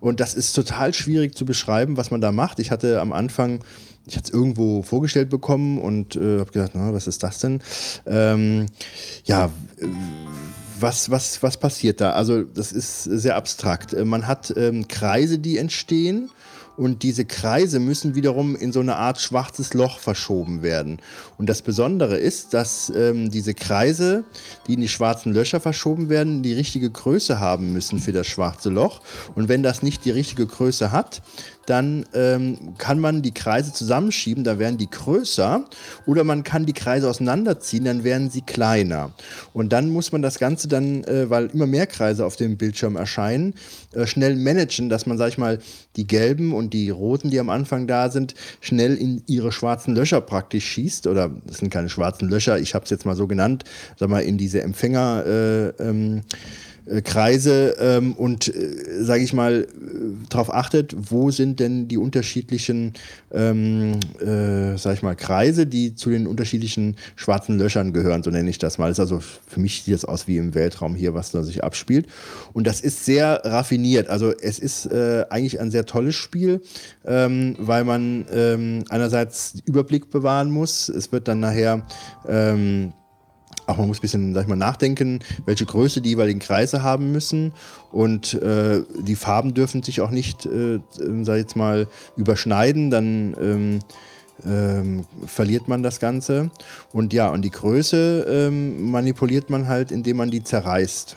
Und 0.00 0.20
das 0.20 0.34
ist 0.34 0.54
total 0.54 0.94
schwierig 0.94 1.34
zu 1.34 1.44
beschreiben, 1.44 1.96
was 1.96 2.10
man 2.10 2.20
da 2.20 2.32
macht. 2.32 2.58
Ich 2.58 2.70
hatte 2.70 3.00
am 3.00 3.12
Anfang, 3.12 3.60
ich 4.06 4.16
hatte 4.16 4.28
es 4.28 4.34
irgendwo 4.34 4.82
vorgestellt 4.82 5.28
bekommen 5.28 5.78
und 5.78 6.16
äh, 6.16 6.40
habe 6.40 6.50
gedacht, 6.50 6.72
na, 6.74 6.92
was 6.92 7.06
ist 7.06 7.22
das 7.22 7.38
denn? 7.38 7.60
Ähm, 8.06 8.66
ja, 9.24 9.46
äh, 9.78 9.86
was, 10.80 11.10
was, 11.10 11.42
was 11.42 11.58
passiert 11.58 12.00
da? 12.00 12.12
Also 12.12 12.42
das 12.42 12.72
ist 12.72 13.04
sehr 13.04 13.36
abstrakt. 13.36 13.92
Äh, 13.92 14.04
Man 14.04 14.26
hat 14.26 14.52
ähm, 14.56 14.88
Kreise, 14.88 15.38
die 15.38 15.58
entstehen 15.58 16.30
und 16.80 17.02
diese 17.02 17.26
Kreise 17.26 17.78
müssen 17.78 18.14
wiederum 18.14 18.56
in 18.56 18.72
so 18.72 18.80
eine 18.80 18.96
Art 18.96 19.20
schwarzes 19.20 19.74
Loch 19.74 19.98
verschoben 19.98 20.62
werden. 20.62 20.98
Und 21.36 21.50
das 21.50 21.60
Besondere 21.60 22.16
ist, 22.16 22.54
dass 22.54 22.90
ähm, 22.96 23.30
diese 23.30 23.52
Kreise, 23.52 24.24
die 24.66 24.74
in 24.74 24.80
die 24.80 24.88
schwarzen 24.88 25.34
Löcher 25.34 25.60
verschoben 25.60 26.08
werden, 26.08 26.42
die 26.42 26.54
richtige 26.54 26.88
Größe 26.90 27.38
haben 27.38 27.74
müssen 27.74 27.98
für 27.98 28.12
das 28.12 28.28
schwarze 28.28 28.70
Loch. 28.70 29.02
Und 29.34 29.50
wenn 29.50 29.62
das 29.62 29.82
nicht 29.82 30.06
die 30.06 30.10
richtige 30.10 30.46
Größe 30.46 30.90
hat, 30.90 31.20
dann 31.66 32.06
ähm, 32.14 32.74
kann 32.78 33.00
man 33.00 33.22
die 33.22 33.32
Kreise 33.32 33.72
zusammenschieben, 33.72 34.44
da 34.44 34.58
werden 34.58 34.78
die 34.78 34.90
größer, 34.90 35.64
oder 36.06 36.24
man 36.24 36.42
kann 36.42 36.66
die 36.66 36.72
Kreise 36.72 37.08
auseinanderziehen, 37.08 37.84
dann 37.84 38.04
werden 38.04 38.30
sie 38.30 38.42
kleiner. 38.42 39.12
Und 39.52 39.72
dann 39.72 39.90
muss 39.90 40.12
man 40.12 40.22
das 40.22 40.38
Ganze 40.38 40.68
dann, 40.68 41.04
äh, 41.04 41.30
weil 41.30 41.46
immer 41.46 41.66
mehr 41.66 41.86
Kreise 41.86 42.24
auf 42.24 42.36
dem 42.36 42.56
Bildschirm 42.56 42.96
erscheinen, 42.96 43.54
äh, 43.92 44.06
schnell 44.06 44.36
managen, 44.36 44.88
dass 44.88 45.06
man, 45.06 45.18
sag 45.18 45.28
ich 45.28 45.38
mal, 45.38 45.58
die 45.96 46.06
gelben 46.06 46.52
und 46.52 46.72
die 46.72 46.90
roten, 46.90 47.30
die 47.30 47.40
am 47.40 47.50
Anfang 47.50 47.86
da 47.86 48.10
sind, 48.10 48.34
schnell 48.60 48.96
in 48.96 49.22
ihre 49.26 49.52
schwarzen 49.52 49.94
Löcher 49.94 50.20
praktisch 50.20 50.66
schießt. 50.66 51.06
Oder 51.06 51.30
das 51.46 51.58
sind 51.58 51.70
keine 51.70 51.88
schwarzen 51.88 52.28
Löcher, 52.28 52.58
ich 52.58 52.74
habe 52.74 52.84
es 52.84 52.90
jetzt 52.90 53.06
mal 53.06 53.16
so 53.16 53.26
genannt, 53.26 53.64
sag 53.96 54.08
mal, 54.08 54.22
in 54.22 54.38
diese 54.38 54.62
Empfänger. 54.62 55.24
Äh, 55.26 55.68
ähm, 55.82 56.18
äh, 56.18 56.69
Kreise 57.04 57.76
ähm, 57.78 58.14
und, 58.14 58.48
äh, 58.48 59.02
sage 59.02 59.22
ich 59.22 59.32
mal, 59.32 59.62
äh, 59.62 59.66
darauf 60.28 60.52
achtet, 60.52 60.94
wo 61.10 61.30
sind 61.30 61.60
denn 61.60 61.86
die 61.86 61.98
unterschiedlichen, 61.98 62.94
ähm, 63.32 64.00
äh, 64.20 64.76
sage 64.76 64.94
ich 64.94 65.02
mal, 65.02 65.14
Kreise, 65.14 65.66
die 65.66 65.94
zu 65.94 66.10
den 66.10 66.26
unterschiedlichen 66.26 66.96
schwarzen 67.14 67.58
Löchern 67.58 67.92
gehören, 67.92 68.22
so 68.22 68.30
nenne 68.30 68.50
ich 68.50 68.58
das 68.58 68.78
mal. 68.78 68.88
Das 68.88 68.98
ist 68.98 69.00
also 69.00 69.20
für 69.20 69.60
mich 69.60 69.84
sieht 69.84 69.94
es 69.94 70.04
aus 70.04 70.26
wie 70.26 70.36
im 70.36 70.54
Weltraum 70.54 70.96
hier, 70.96 71.14
was 71.14 71.30
da 71.30 71.42
sich 71.44 71.62
abspielt. 71.62 72.06
Und 72.52 72.66
das 72.66 72.80
ist 72.80 73.04
sehr 73.04 73.40
raffiniert. 73.44 74.08
Also 74.08 74.32
es 74.32 74.58
ist 74.58 74.86
äh, 74.86 75.24
eigentlich 75.30 75.60
ein 75.60 75.70
sehr 75.70 75.86
tolles 75.86 76.16
Spiel, 76.16 76.60
ähm, 77.04 77.54
weil 77.58 77.84
man 77.84 78.26
ähm, 78.32 78.84
einerseits 78.88 79.54
Überblick 79.64 80.10
bewahren 80.10 80.50
muss. 80.50 80.88
Es 80.88 81.12
wird 81.12 81.28
dann 81.28 81.40
nachher 81.40 81.86
ähm, 82.28 82.92
auch 83.70 83.78
man 83.78 83.88
muss 83.88 83.98
ein 83.98 84.02
bisschen, 84.02 84.34
sag 84.34 84.42
ich 84.42 84.48
mal, 84.48 84.56
nachdenken, 84.56 85.20
welche 85.46 85.66
Größe 85.66 86.00
die 86.00 86.10
jeweiligen 86.10 86.40
Kreise 86.40 86.82
haben 86.82 87.12
müssen. 87.12 87.52
Und 87.92 88.34
äh, 88.34 88.82
die 89.00 89.16
Farben 89.16 89.54
dürfen 89.54 89.82
sich 89.82 90.00
auch 90.00 90.10
nicht, 90.10 90.46
äh, 90.46 90.80
sag 91.22 91.36
ich 91.36 91.42
jetzt 91.42 91.56
mal, 91.56 91.88
überschneiden. 92.16 92.90
Dann 92.90 93.36
ähm, 93.40 93.78
ähm, 94.46 95.04
verliert 95.26 95.68
man 95.68 95.82
das 95.82 96.00
Ganze. 96.00 96.50
Und 96.92 97.12
ja, 97.12 97.28
und 97.30 97.42
die 97.42 97.50
Größe 97.50 98.26
ähm, 98.28 98.90
manipuliert 98.90 99.50
man 99.50 99.68
halt, 99.68 99.92
indem 99.92 100.18
man 100.18 100.30
die 100.30 100.42
zerreißt. 100.42 101.16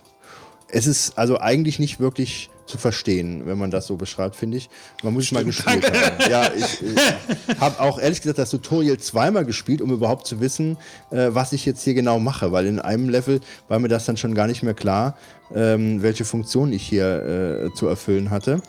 Es 0.69 0.87
ist 0.87 1.17
also 1.17 1.39
eigentlich 1.39 1.79
nicht 1.79 1.99
wirklich 1.99 2.49
zu 2.65 2.77
verstehen, 2.77 3.45
wenn 3.45 3.57
man 3.57 3.71
das 3.71 3.87
so 3.87 3.95
beschreibt, 3.95 4.35
finde 4.35 4.57
ich. 4.57 4.69
Man 5.03 5.13
muss 5.13 5.25
es 5.25 5.31
mal 5.31 5.43
gespielt 5.43 5.85
haben. 5.85 6.13
Ja, 6.29 6.51
ich, 6.55 6.81
ich 6.81 7.59
habe 7.59 7.79
auch 7.79 7.99
ehrlich 7.99 8.21
gesagt 8.21 8.39
das 8.39 8.49
Tutorial 8.49 8.97
zweimal 8.97 9.45
gespielt, 9.45 9.81
um 9.81 9.91
überhaupt 9.91 10.25
zu 10.25 10.39
wissen, 10.39 10.77
äh, 11.11 11.29
was 11.29 11.53
ich 11.53 11.65
jetzt 11.65 11.83
hier 11.83 11.93
genau 11.93 12.19
mache, 12.19 12.51
weil 12.51 12.65
in 12.65 12.79
einem 12.79 13.09
Level 13.09 13.41
war 13.67 13.79
mir 13.79 13.89
das 13.89 14.05
dann 14.05 14.17
schon 14.17 14.33
gar 14.33 14.47
nicht 14.47 14.63
mehr 14.63 14.73
klar, 14.73 15.17
ähm, 15.53 16.01
welche 16.01 16.25
Funktion 16.25 16.71
ich 16.71 16.83
hier 16.83 17.65
äh, 17.65 17.73
zu 17.75 17.87
erfüllen 17.87 18.29
hatte. 18.29 18.61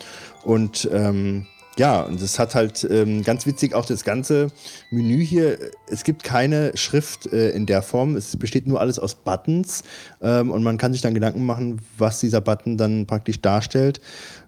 Und 0.43 0.87
ähm, 0.91 1.47
ja, 1.77 2.01
und 2.01 2.21
es 2.21 2.39
hat 2.39 2.55
halt 2.55 2.87
ähm, 2.89 3.23
ganz 3.23 3.45
witzig 3.45 3.73
auch 3.73 3.85
das 3.85 4.03
ganze 4.03 4.47
Menü 4.91 5.23
hier. 5.23 5.57
Es 5.89 6.03
gibt 6.03 6.23
keine 6.23 6.75
Schrift 6.77 7.27
äh, 7.27 7.49
in 7.49 7.65
der 7.65 7.81
Form. 7.81 8.15
Es 8.15 8.37
besteht 8.37 8.65
nur 8.65 8.79
alles 8.79 8.97
aus 8.97 9.15
Buttons 9.15 9.83
ähm, 10.21 10.51
und 10.51 10.63
man 10.63 10.77
kann 10.77 10.93
sich 10.93 11.01
dann 11.01 11.13
Gedanken 11.13 11.45
machen, 11.45 11.81
was 11.97 12.21
dieser 12.21 12.41
Button 12.41 12.77
dann 12.77 13.05
praktisch 13.07 13.41
darstellt. 13.41 13.99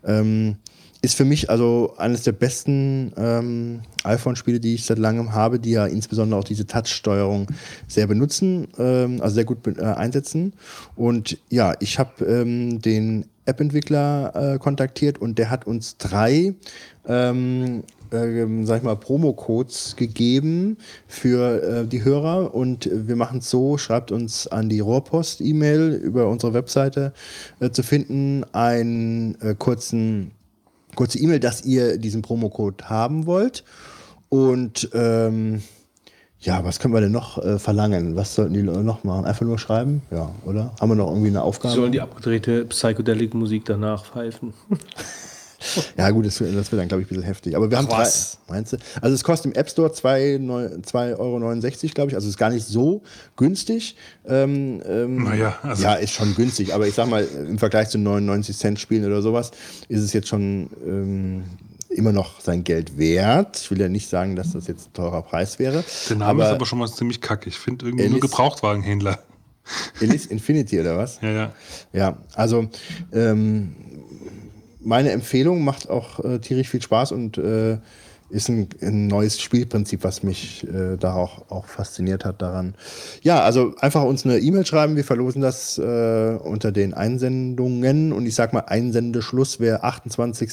Ähm, 0.06 0.58
ist 1.08 1.16
für 1.16 1.24
mich 1.24 1.50
also 1.50 1.94
eines 1.98 2.24
der 2.24 2.34
besten 2.34 3.14
ähm, 3.16 3.80
iPhone-Spiele, 4.04 4.60
die 4.60 4.74
ich 4.74 4.86
seit 4.86 5.00
langem 5.00 5.34
habe, 5.34 5.58
die 5.58 5.72
ja 5.72 5.86
insbesondere 5.86 6.38
auch 6.38 6.44
diese 6.44 6.68
Touch-Steuerung 6.68 7.48
sehr 7.88 8.08
benutzen, 8.08 8.68
ähm, 8.78 9.22
also 9.22 9.36
sehr 9.36 9.46
gut 9.46 9.66
äh, 9.68 9.82
einsetzen. 9.82 10.52
Und 10.98 11.38
ja, 11.50 11.76
ich 11.80 11.98
habe 11.98 12.26
ähm, 12.26 12.82
den 12.82 13.26
App-Entwickler 13.46 14.56
äh, 14.56 14.60
kontaktiert 14.60 15.18
und 15.18 15.40
der 15.40 15.50
hat 15.50 15.66
uns 15.66 15.96
drei 15.96 16.56
ähm, 17.08 17.84
ähm, 18.12 18.66
sag 18.66 18.78
ich 18.78 18.84
mal, 18.84 18.96
Promo-Codes 18.96 19.96
gegeben 19.96 20.78
für 21.08 21.64
äh, 21.64 21.88
die 21.88 22.04
Hörer 22.04 22.54
und 22.54 22.90
wir 22.92 23.16
machen 23.16 23.40
es 23.40 23.50
so, 23.50 23.78
schreibt 23.78 24.12
uns 24.12 24.48
an 24.48 24.70
die 24.70 24.80
Rohrpost-E-Mail 24.80 25.94
über 25.94 26.28
unsere 26.28 26.54
Webseite 26.54 27.14
äh, 27.60 27.70
zu 27.70 27.84
finden, 27.84 28.44
einen 28.54 29.40
äh, 29.42 29.56
kurzen, 29.58 30.32
kurze 30.98 31.18
E-Mail, 31.20 31.40
dass 31.40 31.64
ihr 31.64 31.98
diesen 31.98 32.22
Promo-Code 32.22 32.90
haben 32.90 33.26
wollt 33.26 33.64
und 34.28 34.90
ähm, 34.94 35.62
ja, 36.40 36.64
was 36.64 36.80
können 36.80 36.94
wir 36.94 37.02
denn 37.02 37.12
noch 37.12 37.44
äh, 37.44 37.58
verlangen? 37.58 38.16
Was 38.16 38.36
sollten 38.36 38.54
die 38.54 38.62
Leute 38.62 38.84
noch 38.84 39.04
machen? 39.04 39.26
Einfach 39.26 39.46
nur 39.46 39.58
schreiben? 39.58 40.04
Ja, 40.12 40.32
oder? 40.46 40.72
Haben 40.80 40.92
wir 40.92 40.96
noch 40.96 41.10
irgendwie 41.10 41.30
eine 41.30 41.42
Aufgabe? 41.42 41.74
Sollen 41.74 41.92
die 41.92 42.02
abgedrehte 42.02 42.66
Psychedelic-Musik 42.66 43.66
danach 43.66 44.06
pfeifen? 44.06 44.54
Ja, 45.98 46.10
gut, 46.12 46.26
das, 46.26 46.36
das 46.38 46.44
wird 46.72 46.74
dann, 46.74 46.88
glaube 46.88 47.02
ich, 47.02 47.08
ein 47.08 47.10
bisschen 47.10 47.24
heftig. 47.24 47.56
Aber 47.56 47.70
wir 47.72 47.78
haben 47.78 47.88
drei. 47.88 48.00
was? 48.00 48.38
Meinst 48.48 48.74
du? 48.74 48.78
Also, 49.02 49.16
es 49.16 49.24
kostet 49.24 49.54
im 49.54 49.60
App 49.60 49.70
Store 49.70 49.90
2,69 49.92 51.18
Euro, 51.20 51.40
glaube 51.94 52.12
ich. 52.12 52.16
Also, 52.16 52.28
es 52.28 52.32
ist 52.34 52.38
gar 52.38 52.50
nicht 52.50 52.66
so 52.66 53.02
günstig. 53.36 53.96
Ähm, 54.28 54.82
ähm, 54.88 55.24
Naja, 55.24 55.58
also- 55.64 55.84
Ja, 55.84 55.94
ist 55.96 56.14
schon 56.14 56.36
günstig. 56.36 56.74
Aber 56.74 56.88
ich 56.88 56.94
sag 56.94 57.08
mal, 57.10 57.26
im 57.26 57.58
Vergleich 57.58 57.90
zu 57.90 57.98
99 57.98 58.58
Cent 58.58 58.80
Spielen 58.80 59.06
oder 59.06 59.22
sowas, 59.22 59.52
ist 59.90 60.02
es 60.02 60.14
jetzt 60.14 60.28
schon 60.28 60.70
ähm, 60.86 61.44
immer 61.90 62.12
noch 62.12 62.40
sein 62.42 62.64
Geld 62.64 62.98
wert. 62.98 63.58
Ich 63.60 63.72
will 63.72 63.80
ja 63.80 63.90
nicht 63.90 64.10
sagen, 64.10 64.36
dass 64.36 64.52
das 64.54 64.68
jetzt 64.68 64.90
ein 64.90 64.94
teurer 64.94 65.22
Preis 65.24 65.58
wäre. 65.60 65.84
Der 66.10 66.18
Name 66.18 66.42
ist 66.44 66.48
aber 66.50 66.56
aber 66.58 66.66
schon 66.66 66.80
mal 66.80 66.88
ziemlich 66.92 67.22
kacke. 67.22 67.50
Ich 67.50 67.58
finde 67.58 67.86
irgendwie 67.88 68.10
nur 68.10 68.20
Gebrauchtwagenhändler. 68.20 69.20
Elise 70.00 70.30
Infinity 70.30 70.80
oder 70.80 70.98
was? 70.98 71.20
Ja, 71.22 71.32
ja. 71.32 71.52
Ja, 71.94 72.18
also 72.36 72.70
ähm, 73.12 73.76
meine 74.80 75.12
Empfehlung 75.12 75.64
macht 75.64 75.90
auch 75.90 76.24
äh, 76.24 76.40
tierisch 76.40 76.70
viel 76.70 76.82
Spaß 76.82 77.12
und 77.12 77.38
äh, 77.38 77.78
ist 78.30 78.50
ein, 78.50 78.68
ein 78.82 79.08
neues 79.08 79.40
Spielprinzip, 79.42 80.04
was 80.04 80.22
mich 80.22 80.68
äh, 80.68 80.98
da 80.98 81.14
auch, 81.14 81.50
auch 81.50 81.66
fasziniert 81.66 82.26
hat 82.26 82.42
daran. 82.42 82.76
Ja, 83.22 83.42
also 83.42 83.74
einfach 83.80 84.04
uns 84.04 84.26
eine 84.26 84.40
E-Mail 84.40 84.66
schreiben, 84.66 84.96
wir 84.96 85.06
verlosen 85.06 85.42
das 85.42 85.78
äh, 85.78 86.38
unter 86.44 86.72
den 86.72 86.94
Einsendungen 86.94 88.12
und 88.12 88.26
ich 88.26 88.36
sag 88.36 88.52
mal, 88.54 88.66
Einsendeschluss 88.68 89.60
wäre 89.60 89.84
28. 89.84 90.52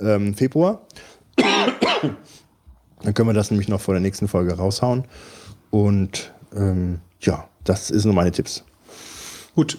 Ähm, 0.00 0.34
Februar. 0.34 0.86
Dann 3.02 3.14
können 3.14 3.28
wir 3.28 3.34
das 3.34 3.50
nämlich 3.50 3.68
noch 3.68 3.80
vor 3.80 3.94
der 3.94 4.00
nächsten 4.00 4.28
Folge 4.28 4.54
raushauen. 4.54 5.04
Und 5.70 6.32
ähm, 6.54 7.00
ja, 7.20 7.48
das 7.64 7.88
sind 7.88 8.04
nur 8.04 8.14
meine 8.14 8.30
Tipps. 8.30 8.64
Gut, 9.54 9.78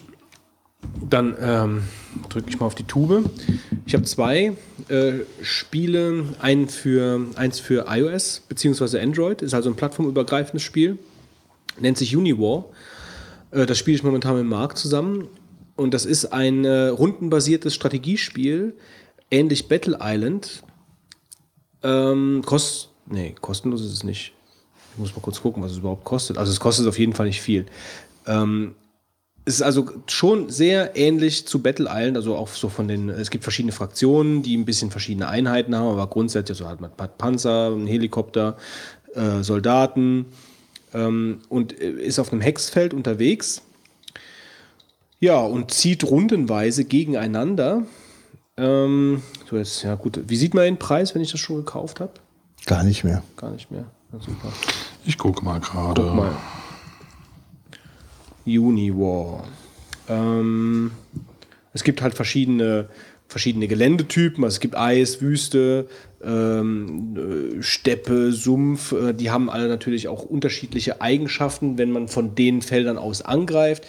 dann 1.10 1.36
ähm, 1.40 1.84
drücke 2.30 2.50
ich 2.50 2.60
mal 2.60 2.66
auf 2.66 2.76
die 2.76 2.84
Tube. 2.84 3.30
Ich 3.86 3.94
habe 3.94 4.03
zwei 4.06 4.53
äh, 4.90 5.14
Spiele, 5.42 6.26
ein 6.40 6.68
für, 6.68 7.26
eins 7.36 7.60
für 7.60 7.86
iOS 7.88 8.42
bzw. 8.48 9.00
Android, 9.00 9.42
ist 9.42 9.53
also 9.53 9.70
ein 9.70 9.76
plattformübergreifendes 9.76 10.64
Spiel, 10.64 10.98
nennt 11.80 11.98
sich 11.98 12.16
Uniwar. 12.16 12.66
Äh, 13.52 13.66
das 13.66 13.78
spiele 13.78 13.95
ich 13.95 14.03
momentan 14.03 14.38
mit 14.38 14.45
Marc 14.45 14.78
zusammen 14.78 15.28
und 15.76 15.94
das 15.94 16.06
ist 16.06 16.26
ein 16.34 16.66
äh, 16.66 16.88
rundenbasiertes 16.88 17.74
Strategiespiel, 17.74 18.76
ähnlich 19.32 19.68
Battle 19.68 20.00
Island. 20.02 20.64
Ähm, 21.82 22.42
kost, 22.45 22.90
nee, 23.08 23.36
kostenlos 23.40 23.82
ist 23.82 23.92
es 23.92 24.03
nicht. 24.03 24.34
Ich 24.94 25.00
muss 25.00 25.16
mal 25.16 25.22
kurz 25.22 25.42
gucken, 25.42 25.64
was 25.64 25.72
es 25.72 25.80
überhaupt 25.80 26.03
kostet. 26.03 26.38
Also 26.38 26.52
es 26.52 26.60
kostet 26.60 26.88
auf 26.88 27.00
jeden 27.00 27.14
Fall 27.14 27.26
nicht 27.26 27.42
viel. 27.42 27.66
Ähm, 28.28 28.76
es 29.46 29.56
ist 29.56 29.62
also 29.62 29.90
schon 30.08 30.50
sehr 30.50 30.96
ähnlich 30.96 31.46
zu 31.48 31.62
Battle 31.62 31.90
Island, 31.90 32.16
also 32.16 32.36
auch 32.36 32.48
so 32.48 32.70
von 32.70 32.88
den, 32.88 33.10
es 33.10 33.30
gibt 33.30 33.44
verschiedene 33.44 33.74
Fraktionen, 33.74 34.42
die 34.42 34.56
ein 34.56 34.66
bisschen 34.66 34.90
verschiedene 34.90 35.28
Einheiten 35.28 35.76
haben, 35.76 35.88
aber 35.88 36.08
grundsätzlich 36.08 36.58
so 36.58 36.68
hat 36.68 36.80
man 36.80 36.92
Panzer, 37.18 37.68
einen 37.68 37.88
Helikopter, 37.88 38.58
äh, 39.16 39.44
Soldaten 39.44 40.28
ähm, 40.94 41.40
und 41.50 41.80
äh, 41.80 41.90
ist 41.90 42.20
auf 42.20 42.32
einem 42.32 42.42
Hexfeld 42.42 42.94
unterwegs. 42.94 43.62
Ja, 45.20 45.40
und 45.40 45.72
zieht 45.72 46.04
rundenweise 46.04 46.86
gegeneinander. 46.86 47.84
Ähm, 48.56 49.24
so 49.50 49.58
jetzt, 49.58 49.84
ja 49.84 49.96
gut, 49.96 50.20
wie 50.28 50.36
sieht 50.36 50.54
man 50.54 50.66
den 50.66 50.78
Preis, 50.78 51.16
wenn 51.16 51.22
ich 51.22 51.32
das 51.32 51.40
schon 51.40 51.58
gekauft 51.58 52.00
habe? 52.00 52.14
Gar 52.66 52.84
nicht 52.84 53.04
mehr. 53.04 53.24
Gar 53.36 53.52
nicht 53.52 53.72
mehr. 53.72 53.86
Ja, 54.14 54.20
super. 54.20 54.54
Ich 55.06 55.18
gucke 55.18 55.44
mal 55.44 55.60
gerade. 55.60 56.02
Guck 56.02 56.16
mal. 56.16 56.32
Uniwar. 58.46 59.48
Ähm, 60.08 60.92
es 61.74 61.84
gibt 61.84 62.02
halt 62.02 62.14
verschiedene, 62.14 62.90
verschiedene 63.28 63.68
Geländetypen. 63.68 64.44
Also 64.44 64.56
es 64.56 64.60
gibt 64.60 64.76
Eis, 64.76 65.22
Wüste, 65.22 65.88
ähm, 66.24 67.16
äh, 67.58 67.64
Steppe, 67.64 68.32
Sumpf. 68.32 68.92
Äh, 68.92 69.14
die 69.14 69.32
haben 69.32 69.50
alle 69.50 69.68
natürlich 69.68 70.08
auch 70.08 70.24
unterschiedliche 70.24 71.02
Eigenschaften, 71.02 71.78
wenn 71.78 71.92
man 71.92 72.08
von 72.08 72.36
den 72.36 72.62
Feldern 72.62 72.98
aus 72.98 73.22
angreift. 73.22 73.86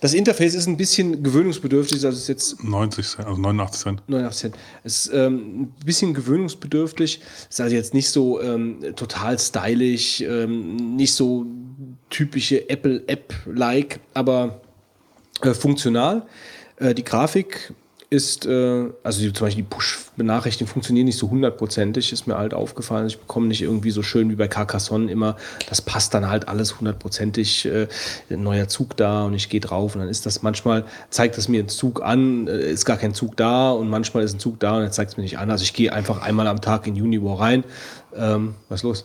Das 0.00 0.12
Interface 0.14 0.54
ist 0.54 0.66
ein 0.66 0.76
bisschen 0.76 1.22
gewöhnungsbedürftig. 1.22 2.04
Also 2.04 2.16
es 2.16 2.22
ist 2.22 2.28
jetzt 2.28 2.64
90 2.64 3.06
Cent, 3.06 3.28
also 3.28 3.40
89 3.40 3.80
Cent. 3.80 4.02
89 4.08 4.40
Cent. 4.40 4.56
Es 4.84 5.06
ist 5.06 5.14
ähm, 5.14 5.36
ein 5.62 5.74
bisschen 5.84 6.14
gewöhnungsbedürftig. 6.14 7.20
Ist 7.48 7.60
also 7.60 7.74
jetzt 7.74 7.94
nicht 7.94 8.10
so 8.10 8.40
ähm, 8.40 8.78
total 8.96 9.38
stylisch, 9.38 10.20
ähm, 10.20 10.96
nicht 10.96 11.14
so 11.14 11.46
typische 12.10 12.68
Apple-App-like, 12.68 14.00
aber 14.14 14.60
äh, 15.42 15.54
funktional. 15.54 16.22
Äh, 16.76 16.94
die 16.94 17.04
Grafik 17.04 17.72
ist, 18.10 18.44
äh, 18.44 18.88
also 19.04 19.20
die, 19.20 19.32
zum 19.32 19.46
Beispiel 19.46 19.62
die 19.62 19.68
Push-Benachrichtigungen 19.70 20.72
funktionieren 20.72 21.06
nicht 21.06 21.18
so 21.18 21.30
hundertprozentig, 21.30 22.12
ist 22.12 22.26
mir 22.26 22.36
halt 22.36 22.54
aufgefallen. 22.54 23.06
Ich 23.06 23.18
bekomme 23.18 23.46
nicht 23.46 23.62
irgendwie 23.62 23.92
so 23.92 24.02
schön 24.02 24.28
wie 24.30 24.34
bei 24.34 24.48
Carcassonne 24.48 25.10
immer, 25.10 25.36
das 25.68 25.80
passt 25.80 26.12
dann 26.12 26.28
halt 26.28 26.48
alles 26.48 26.80
hundertprozentig, 26.80 27.66
äh, 27.66 27.86
ein 28.28 28.42
neuer 28.42 28.66
Zug 28.66 28.96
da 28.96 29.24
und 29.24 29.34
ich 29.34 29.48
gehe 29.48 29.60
drauf 29.60 29.94
und 29.94 30.00
dann 30.00 30.10
ist 30.10 30.26
das 30.26 30.42
manchmal, 30.42 30.84
zeigt 31.08 31.38
es 31.38 31.46
mir 31.46 31.62
ein 31.62 31.68
Zug 31.68 32.02
an, 32.02 32.48
äh, 32.48 32.72
ist 32.72 32.84
gar 32.84 32.96
kein 32.96 33.14
Zug 33.14 33.36
da 33.36 33.70
und 33.70 33.88
manchmal 33.88 34.24
ist 34.24 34.34
ein 34.34 34.40
Zug 34.40 34.58
da 34.58 34.76
und 34.76 34.82
er 34.82 34.90
zeigt 34.90 35.12
es 35.12 35.16
mir 35.16 35.22
nicht 35.22 35.38
an. 35.38 35.48
Also 35.50 35.62
ich 35.62 35.72
gehe 35.72 35.92
einfach 35.92 36.20
einmal 36.20 36.48
am 36.48 36.60
Tag 36.60 36.88
in 36.88 36.94
Uniwar 36.94 37.38
rein. 37.38 37.62
Ähm, 38.16 38.56
was 38.68 38.80
ist 38.80 38.84
los? 38.84 39.04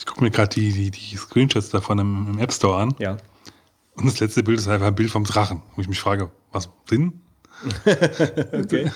Ich 0.00 0.06
gucke 0.06 0.24
mir 0.24 0.30
gerade 0.30 0.48
die, 0.48 0.72
die, 0.72 0.90
die 0.90 1.16
Screenshots 1.16 1.68
davon 1.68 1.98
im, 1.98 2.26
im 2.30 2.38
App 2.38 2.54
Store 2.54 2.80
an. 2.80 2.94
Ja. 2.98 3.18
Und 3.96 4.06
das 4.06 4.18
letzte 4.18 4.42
Bild 4.42 4.58
ist 4.58 4.66
einfach 4.66 4.86
ein 4.86 4.94
Bild 4.94 5.10
vom 5.10 5.24
Drachen. 5.24 5.60
Wo 5.76 5.82
ich 5.82 5.88
mich 5.88 6.00
frage, 6.00 6.30
was 6.52 6.70
Sinn? 6.88 7.20
Okay. 8.52 8.90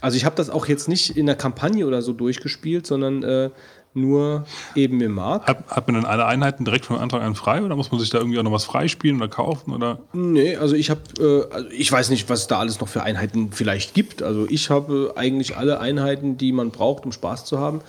Also 0.00 0.16
ich 0.18 0.26
habe 0.26 0.36
das 0.36 0.50
auch 0.50 0.66
jetzt 0.66 0.86
nicht 0.86 1.16
in 1.16 1.26
der 1.26 1.34
Kampagne 1.34 1.86
oder 1.86 2.02
so 2.02 2.12
durchgespielt, 2.12 2.86
sondern 2.86 3.22
äh, 3.22 3.50
nur 3.94 4.44
eben 4.74 5.00
im 5.00 5.12
Markt. 5.12 5.48
Hat, 5.48 5.66
hat 5.68 5.86
man 5.88 5.94
dann 5.94 6.04
alle 6.04 6.26
Einheiten 6.26 6.64
direkt 6.64 6.84
von 6.84 6.98
Anfang 6.98 7.22
an 7.22 7.34
frei 7.34 7.62
oder 7.62 7.74
muss 7.74 7.90
man 7.90 8.00
sich 8.00 8.10
da 8.10 8.18
irgendwie 8.18 8.38
auch 8.38 8.42
noch 8.42 8.52
was 8.52 8.64
freispielen 8.64 9.16
oder 9.16 9.28
kaufen? 9.28 9.72
Oder? 9.72 10.00
Nee, 10.12 10.56
also 10.56 10.76
ich 10.76 10.90
habe, 10.90 11.00
äh, 11.18 11.52
also 11.54 11.68
ich 11.70 11.90
weiß 11.90 12.10
nicht, 12.10 12.28
was 12.28 12.40
es 12.40 12.46
da 12.48 12.58
alles 12.58 12.80
noch 12.80 12.88
für 12.88 13.02
Einheiten 13.02 13.50
vielleicht 13.50 13.94
gibt. 13.94 14.22
Also 14.22 14.46
ich 14.48 14.68
habe 14.68 15.14
eigentlich 15.16 15.56
alle 15.56 15.80
Einheiten, 15.80 16.36
die 16.36 16.52
man 16.52 16.70
braucht, 16.70 17.06
um 17.06 17.12
Spaß 17.12 17.46
zu 17.46 17.58
haben, 17.58 17.80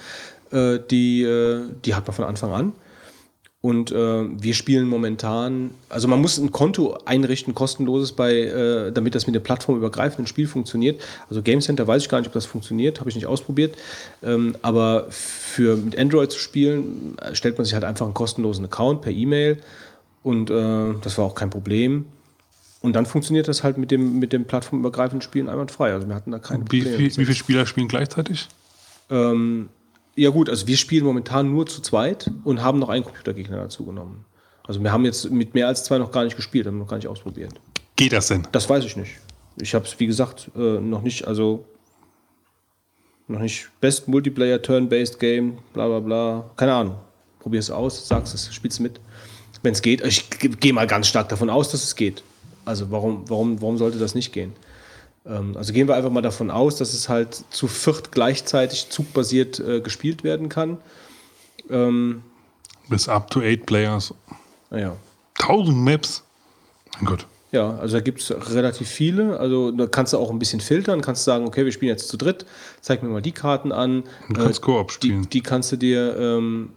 äh, 0.51 0.80
die, 0.90 1.24
äh, 1.24 1.61
die 1.83 1.95
hat 1.95 2.07
man 2.07 2.15
von 2.15 2.25
Anfang 2.25 2.51
an. 2.51 2.74
Und 3.61 3.91
äh, 3.91 3.95
wir 3.95 4.53
spielen 4.53 4.88
momentan, 4.88 5.72
also 5.90 6.07
man 6.07 6.22
muss 6.22 6.38
ein 6.38 6.51
Konto 6.51 6.99
einrichten, 7.06 7.56
kostenloses, 7.56 8.11
bei, 8.11 8.41
äh, 8.41 8.91
damit 8.91 9.15
das 9.15 9.25
mit 9.25 9.33
dem 9.33 9.41
plattformübergreifenden 9.41 10.27
Spiel 10.27 10.48
funktioniert. 10.48 11.01
Also 11.32 11.41
Game 11.41 11.61
Center 11.61 11.88
weiß 11.88 12.03
ich 12.03 12.09
gar 12.09 12.19
nicht, 12.19 12.27
ob 12.27 12.33
das 12.33 12.45
funktioniert, 12.45 12.99
habe 12.99 13.09
ich 13.09 13.15
nicht 13.15 13.25
ausprobiert. 13.25 13.75
Ähm, 14.22 14.56
aber 14.61 15.07
für 15.09 15.77
mit 15.77 15.98
Android 15.98 16.32
zu 16.32 16.38
spielen, 16.38 17.17
äh, 17.17 17.33
stellt 17.33 17.57
man 17.57 17.65
sich 17.65 17.74
halt 17.74 17.85
einfach 17.85 18.06
einen 18.06 18.14
kostenlosen 18.14 18.65
Account 18.65 19.01
per 19.01 19.11
E-Mail 19.11 19.57
und 20.22 20.49
das 20.49 21.19
war 21.19 21.25
auch 21.25 21.35
kein 21.35 21.51
Problem. 21.51 22.06
Und 22.82 22.93
dann 22.93 23.07
funktioniert 23.07 23.48
das 23.48 23.64
halt 23.64 23.80
mit 23.80 23.90
dem, 23.90 24.19
mit 24.19 24.32
dem 24.32 24.45
plattformübergreifenden 24.45 25.22
Spielen 25.22 25.49
einwandfrei. 25.49 25.91
Also 25.91 26.07
wir 26.07 26.14
hatten 26.14 26.30
da 26.30 26.38
keine 26.38 26.65
Wie, 26.69 26.82
Probleme. 26.82 26.99
wie, 26.99 27.17
wie 27.17 27.25
viele 27.25 27.35
Spieler 27.35 27.65
spielen 27.65 27.88
gleichzeitig? 27.88 28.48
Ähm, 29.09 29.69
ja 30.16 30.30
gut, 30.30 30.50
also 30.50 30.68
wir 30.68 30.77
spielen 30.77 31.06
momentan 31.06 31.52
nur 31.52 31.66
zu 31.66 31.82
zweit 31.82 32.32
und 32.44 32.61
haben 32.61 32.80
noch 32.80 32.90
einen 32.90 33.03
Computergegner 33.03 33.58
dazu 33.58 33.85
genommen. 33.85 34.26
Also 34.64 34.82
wir 34.82 34.92
haben 34.92 35.06
jetzt 35.06 35.30
mit 35.30 35.53
mehr 35.53 35.68
als 35.68 35.84
zwei 35.84 35.98
noch 35.98 36.11
gar 36.11 36.24
nicht 36.24 36.35
gespielt, 36.35 36.66
haben 36.66 36.80
noch 36.80 36.88
gar 36.88 36.98
nicht 36.98 37.08
ausprobiert. 37.08 37.53
Geht 37.95 38.14
das 38.14 38.27
denn? 38.27 38.48
Das 38.52 38.69
weiß 38.69 38.84
ich 38.85 38.95
nicht. 38.95 39.11
Ich 39.58 39.74
habe 39.76 39.85
es, 39.85 40.00
wie 40.00 40.08
gesagt, 40.08 40.50
äh, 40.56 40.80
noch 40.80 41.02
nicht, 41.02 41.27
also 41.27 41.66
noch 43.27 43.40
nicht 43.40 43.69
Best 43.80 44.08
Multiplayer 44.08 44.61
Turn-Based 44.61 45.19
Game, 45.19 45.60
bla 45.74 45.88
bla 45.88 46.00
bla. 46.00 46.50
Keine 46.58 46.74
Ahnung. 46.74 46.95
Probier 47.40 47.60
es 47.60 47.69
aus, 47.69 48.08
sag's 48.08 48.34
es, 48.34 48.53
spiel's 48.53 48.80
mit. 48.80 49.00
Wenn 49.61 49.74
es 49.74 49.82
geht. 49.82 50.02
Ich 50.06 50.30
gehe 50.60 50.74
mal 50.74 50.88
ganz 50.88 51.08
stark 51.08 51.30
davon 51.30 51.50
aus, 51.50 51.69
dass 51.69 51.84
es 51.84 51.95
geht. 51.95 52.24
Also 52.66 52.92
warum, 52.92 53.30
warum, 53.30 53.61
warum 53.61 53.77
sollte 53.77 53.98
das 53.98 54.16
nicht 54.16 54.32
gehen? 54.32 54.53
Ähm, 55.27 55.55
also 55.57 55.73
gehen 55.73 55.87
wir 55.87 55.95
einfach 55.95 56.11
mal 56.11 56.21
davon 56.21 56.51
aus, 56.51 56.77
dass 56.77 56.93
es 56.93 57.09
halt 57.09 57.43
zu 57.49 57.67
viert 57.67 58.11
gleichzeitig 58.11 58.89
zugbasiert 58.89 59.59
äh, 59.59 59.81
gespielt 59.81 60.23
werden 60.23 60.49
kann. 60.49 60.77
Ähm, 61.69 62.23
Bis 62.89 63.09
up 63.09 63.29
to 63.31 63.41
eight 63.41 63.65
Players. 63.65 64.13
naja. 64.69 64.95
1000 65.39 65.77
Maps. 65.77 66.23
Mein 66.97 67.05
Gott. 67.05 67.27
Ja, 67.51 67.77
also 67.77 67.97
da 67.97 68.01
gibt 68.01 68.21
es 68.21 68.31
relativ 68.53 68.87
viele. 68.89 69.39
Also 69.39 69.71
da 69.71 69.87
kannst 69.87 70.13
du 70.13 70.17
auch 70.17 70.29
ein 70.29 70.39
bisschen 70.39 70.59
filtern, 70.59 71.01
kannst 71.01 71.23
sagen, 71.23 71.47
okay, 71.47 71.65
wir 71.65 71.71
spielen 71.71 71.89
jetzt 71.89 72.09
zu 72.09 72.17
dritt, 72.17 72.45
zeig 72.81 73.01
mir 73.01 73.09
mal 73.09 73.21
die 73.21 73.31
Karten 73.31 73.71
an. 73.71 74.03
Du 74.27 74.35
kannst 74.35 74.61
Koop 74.61 74.89
die, 74.89 74.93
spielen. 74.93 75.29
die 75.29 75.41
kannst 75.41 75.71
du 75.71 75.77
dir, 75.77 76.17
ähm, 76.17 76.71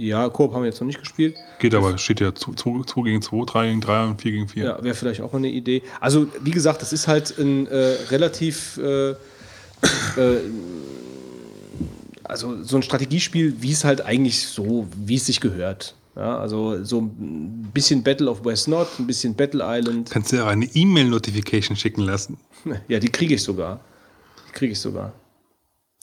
ja, 0.00 0.28
Koop 0.30 0.54
haben 0.54 0.62
wir 0.62 0.68
jetzt 0.68 0.80
noch 0.80 0.86
nicht 0.86 0.98
gespielt. 0.98 1.36
Geht 1.58 1.74
aber, 1.74 1.98
steht 1.98 2.20
ja 2.20 2.34
2 2.34 3.02
gegen 3.02 3.20
2, 3.20 3.44
3 3.44 3.68
gegen 3.68 3.80
3 3.80 4.06
und 4.06 4.22
4 4.22 4.32
gegen 4.32 4.48
4. 4.48 4.64
Ja, 4.64 4.82
wäre 4.82 4.94
vielleicht 4.94 5.20
auch 5.20 5.32
mal 5.32 5.38
eine 5.38 5.50
Idee. 5.50 5.82
Also, 6.00 6.26
wie 6.40 6.50
gesagt, 6.50 6.80
das 6.80 6.92
ist 6.92 7.06
halt 7.06 7.38
ein 7.38 7.66
äh, 7.66 7.96
relativ, 8.10 8.78
äh, 8.78 9.10
äh, 9.10 9.16
also 12.24 12.62
so 12.62 12.76
ein 12.76 12.82
Strategiespiel, 12.82 13.56
wie 13.60 13.72
es 13.72 13.84
halt 13.84 14.00
eigentlich 14.00 14.46
so, 14.46 14.86
wie 14.96 15.16
es 15.16 15.26
sich 15.26 15.40
gehört. 15.40 15.94
Ja, 16.16 16.38
also 16.38 16.82
so 16.82 17.00
ein 17.00 17.70
bisschen 17.72 18.02
Battle 18.02 18.30
of 18.30 18.44
West 18.44 18.68
Not, 18.68 18.88
ein 18.98 19.06
bisschen 19.06 19.34
Battle 19.34 19.62
Island. 19.64 20.10
Kannst 20.10 20.32
du 20.32 20.36
ja 20.36 20.44
auch 20.44 20.48
eine 20.48 20.66
E-Mail-Notification 20.66 21.76
schicken 21.76 22.02
lassen. 22.02 22.38
Ja, 22.88 22.98
die 22.98 23.08
kriege 23.08 23.34
ich 23.34 23.42
sogar. 23.42 23.80
Die 24.48 24.52
kriege 24.52 24.72
ich 24.72 24.80
sogar. 24.80 25.14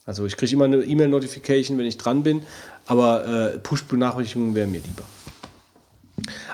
Also 0.08 0.26
ich 0.26 0.36
kriege 0.38 0.54
immer 0.54 0.66
eine 0.66 0.78
E-Mail-Notification, 0.78 1.78
wenn 1.78 1.86
ich 1.86 1.98
dran 1.98 2.24
bin, 2.24 2.42
aber 2.88 3.54
äh, 3.54 3.60
Push-Benachrichtigungen 3.60 4.56
wären 4.56 4.72
mir 4.72 4.82
lieber. 4.82 5.04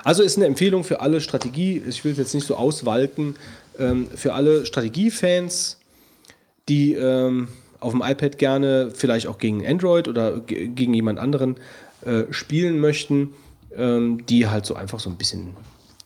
Also 0.02 0.22
ist 0.22 0.36
eine 0.36 0.46
Empfehlung 0.46 0.84
für 0.84 1.00
alle 1.00 1.22
Strategie, 1.22 1.82
ich 1.88 2.04
will 2.04 2.12
es 2.12 2.18
jetzt 2.18 2.34
nicht 2.34 2.46
so 2.46 2.56
auswalken, 2.56 3.36
ähm, 3.78 4.08
für 4.14 4.34
alle 4.34 4.66
Strategiefans, 4.66 5.78
die 6.68 6.92
ähm, 6.94 7.48
auf 7.80 7.92
dem 7.92 8.02
iPad 8.02 8.38
gerne 8.38 8.90
vielleicht 8.94 9.26
auch 9.26 9.38
gegen 9.38 9.66
Android 9.66 10.08
oder 10.08 10.40
ge- 10.40 10.68
gegen 10.68 10.92
jemand 10.92 11.18
anderen 11.18 11.56
äh, 12.04 12.24
spielen 12.30 12.80
möchten, 12.80 13.34
ähm, 13.76 14.26
die 14.26 14.48
halt 14.48 14.66
so 14.66 14.74
einfach 14.74 15.00
so 15.00 15.08
ein 15.10 15.16
bisschen 15.16 15.56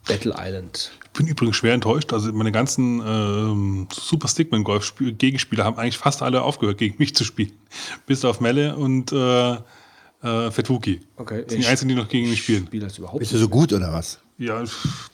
Battle 0.07 0.35
Island 0.39 0.93
bin 1.19 1.27
übrigens 1.27 1.57
schwer 1.57 1.75
enttäuscht. 1.75 2.13
Also 2.13 2.33
meine 2.33 2.53
ganzen 2.53 3.03
ähm, 3.05 3.89
Super 3.93 4.29
Stickman 4.29 4.63
Golf 4.63 4.95
Gegenspieler 4.97 5.65
haben 5.65 5.77
eigentlich 5.77 5.99
fast 5.99 6.23
alle 6.23 6.43
aufgehört, 6.43 6.79
gegen 6.79 6.95
mich 6.99 7.15
zu 7.15 7.25
spielen. 7.25 7.53
Bis 8.07 8.25
auf 8.25 8.41
Melle 8.41 8.77
und 8.77 9.13
äh, 9.13 9.55
äh, 10.23 10.51
Fetuki. 10.51 11.01
Okay, 11.17 11.43
Das 11.43 11.53
sind 11.53 11.63
die 11.63 11.67
einzigen, 11.67 11.89
die 11.89 11.95
noch 11.97 12.09
gegen 12.09 12.31
mich 12.31 12.43
spielen. 12.43 12.67
spiele 12.67 12.87
das 12.87 12.99
überhaupt 12.99 13.19
Bist 13.19 13.33
du 13.33 13.39
so 13.39 13.49
gut 13.49 13.73
oder 13.73 13.93
was? 13.93 14.21
Ja, 14.41 14.63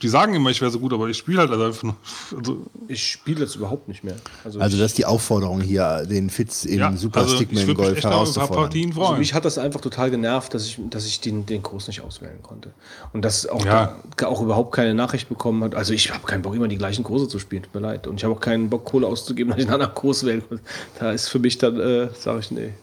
die 0.03 0.07
sagen 0.07 0.35
immer, 0.35 0.51
ich 0.51 0.61
wäre 0.61 0.69
so 0.69 0.79
gut, 0.79 0.93
aber 0.93 1.09
ich 1.09 1.17
spiele 1.17 1.39
halt 1.39 1.49
also 1.49 1.63
einfach 1.65 1.81
nur. 1.81 1.95
Also, 2.37 2.63
Ich 2.87 3.07
spiele 3.07 3.39
das 3.39 3.55
überhaupt 3.55 3.87
nicht 3.87 4.03
mehr. 4.03 4.17
Also, 4.43 4.59
Also 4.59 4.77
das 4.77 4.91
ist 4.91 4.99
die 4.99 5.05
Aufforderung 5.05 5.61
hier, 5.61 6.05
den 6.05 6.29
Fitz 6.29 6.63
in 6.63 6.77
ja, 6.77 6.95
Super 6.95 7.21
also 7.21 7.31
ich 7.33 7.37
Stickman 7.41 7.73
Golf 7.73 8.03
herauszufordern. 8.03 8.65
Partien 8.65 8.95
also 8.95 9.15
mich 9.15 9.33
hat 9.33 9.43
das 9.43 9.57
einfach 9.57 9.81
total 9.81 10.11
genervt, 10.11 10.53
dass 10.53 10.67
ich, 10.67 10.79
dass 10.91 11.07
ich 11.07 11.21
den, 11.21 11.47
den 11.47 11.63
Kurs 11.63 11.87
nicht 11.87 12.01
auswählen 12.01 12.37
konnte. 12.43 12.71
Und 13.13 13.25
dass 13.25 13.47
auch, 13.47 13.65
Ja. 13.65 13.95
da, 14.15 14.27
auch 14.27 14.43
überhaupt 14.43 14.75
keine 14.75 14.93
Nachricht 14.93 15.27
bekommen 15.27 15.63
hat. 15.63 15.73
Also 15.73 15.93
ich 15.93 16.13
habe 16.13 16.27
keinen 16.27 16.43
Bock, 16.43 16.53
immer 16.53 16.67
die 16.67 16.77
gleichen 16.77 17.03
Kurse 17.03 17.27
zu 17.27 17.39
spielen, 17.39 17.63
tut 17.63 17.73
mir 17.73 17.81
leid. 17.81 18.05
Und 18.05 18.17
ich 18.17 18.23
habe 18.23 18.35
auch 18.35 18.39
keinen 18.39 18.69
Bock, 18.69 18.85
Kohle 18.85 19.07
auszugeben, 19.07 19.49
dass 19.49 19.57
ich 19.59 19.65
einen 19.65 19.73
anderen 19.73 19.95
Kurs 19.95 20.23
wählen 20.23 20.43
muss. 20.51 20.59
Da 20.99 21.11
ist 21.11 21.29
für 21.29 21.39
mich 21.39 21.57
dann, 21.57 21.79
äh, 21.79 22.09
sage 22.13 22.41
ich, 22.41 22.51
nee. 22.51 22.73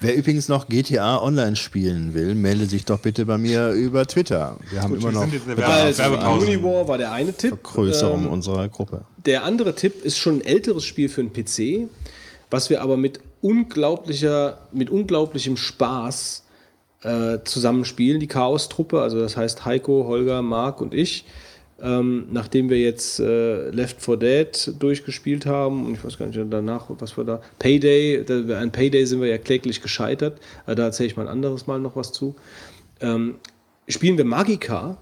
Wer 0.00 0.16
übrigens 0.16 0.48
noch 0.48 0.68
GTA 0.68 1.20
Online 1.20 1.56
spielen 1.56 2.14
will, 2.14 2.34
melde 2.34 2.66
sich 2.66 2.84
doch 2.84 3.00
bitte 3.00 3.26
bei 3.26 3.36
mir 3.36 3.70
über 3.70 4.06
Twitter. 4.06 4.56
Wir 4.70 4.82
haben 4.82 4.94
immer 4.94 5.12
wir 5.12 5.26
noch 5.26 5.46
Werbepause. 5.46 6.50
Uniwar 6.52 6.88
war 6.88 6.98
der 6.98 7.12
eine 7.12 7.32
Tipp. 7.34 7.50
Vergrößerung 7.50 8.24
Ähm, 8.24 8.30
unserer 8.30 8.68
Gruppe. 8.68 9.04
Der 9.26 9.44
andere 9.44 9.74
Tipp 9.74 10.04
ist 10.04 10.18
schon 10.18 10.36
ein 10.36 10.40
älteres 10.40 10.84
Spiel 10.84 11.08
für 11.08 11.20
einen 11.20 11.32
PC, 11.32 11.88
was 12.50 12.70
wir 12.70 12.80
aber 12.80 12.96
mit 12.96 13.20
unglaublicher, 13.42 14.58
mit 14.72 14.88
unglaublichem 14.88 15.58
Spaß 15.58 16.44
äh, 17.02 17.38
zusammenspielen. 17.44 18.20
Die 18.20 18.26
Chaos-Truppe, 18.26 19.02
also 19.02 19.20
das 19.20 19.36
heißt 19.36 19.66
Heiko, 19.66 20.04
Holger, 20.06 20.40
Marc 20.40 20.80
und 20.80 20.94
ich. 20.94 21.26
Ähm, 21.84 22.28
nachdem 22.32 22.70
wir 22.70 22.80
jetzt 22.80 23.20
äh, 23.20 23.68
Left 23.68 24.00
4 24.00 24.16
Dead 24.16 24.72
durchgespielt 24.78 25.44
haben, 25.44 25.84
und 25.84 25.92
ich 25.92 26.02
weiß 26.02 26.16
gar 26.16 26.26
nicht 26.26 26.40
danach, 26.48 26.86
was 26.88 27.14
wir 27.18 27.24
da, 27.24 27.42
Payday, 27.58 28.24
da, 28.24 28.58
an 28.58 28.72
Payday 28.72 29.04
sind 29.04 29.20
wir 29.20 29.28
ja 29.28 29.36
kläglich 29.36 29.82
gescheitert, 29.82 30.40
äh, 30.66 30.74
da 30.74 30.84
erzähle 30.84 31.08
ich 31.08 31.16
mal 31.18 31.24
ein 31.24 31.28
anderes 31.28 31.66
Mal 31.66 31.78
noch 31.78 31.94
was 31.94 32.10
zu. 32.12 32.36
Ähm, 33.02 33.34
spielen 33.86 34.16
wir 34.16 34.24
Magica 34.24 34.96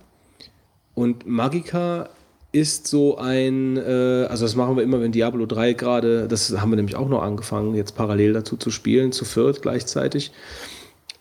und 0.95 1.25
Magica 1.25 2.09
ist 2.51 2.89
so 2.89 3.17
ein, 3.17 3.77
äh, 3.77 4.27
also 4.29 4.45
das 4.45 4.57
machen 4.57 4.77
wir 4.77 4.83
immer, 4.83 5.01
wenn 5.01 5.13
Diablo 5.13 5.47
3 5.47 5.75
gerade, 5.75 6.27
das 6.27 6.51
haben 6.61 6.73
wir 6.73 6.77
nämlich 6.77 6.97
auch 6.97 7.09
noch 7.09 7.23
angefangen, 7.23 7.77
jetzt 7.77 7.95
parallel 7.95 8.33
dazu 8.33 8.57
zu 8.57 8.73
spielen, 8.73 9.13
zu 9.13 9.25
viert 9.25 9.63
gleichzeitig. 9.63 10.33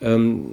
Ähm, 0.01 0.45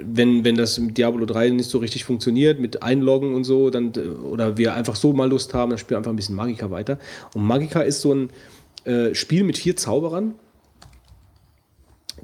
wenn, 0.00 0.44
wenn 0.44 0.54
das 0.54 0.78
mit 0.78 0.96
Diablo 0.96 1.26
3 1.26 1.50
nicht 1.50 1.68
so 1.68 1.78
richtig 1.78 2.04
funktioniert, 2.04 2.58
mit 2.58 2.82
Einloggen 2.82 3.34
und 3.34 3.44
so, 3.44 3.70
dann, 3.70 3.92
oder 3.92 4.56
wir 4.56 4.74
einfach 4.74 4.96
so 4.96 5.12
mal 5.12 5.28
Lust 5.28 5.52
haben, 5.54 5.70
dann 5.70 5.78
spielen 5.78 5.96
wir 5.96 5.98
einfach 5.98 6.12
ein 6.12 6.16
bisschen 6.16 6.34
Magica 6.34 6.70
weiter. 6.70 6.98
Und 7.34 7.44
Magica 7.44 7.80
ist 7.82 8.00
so 8.00 8.14
ein 8.14 8.30
äh, 8.84 9.14
Spiel 9.14 9.44
mit 9.44 9.58
vier 9.58 9.76
Zauberern 9.76 10.34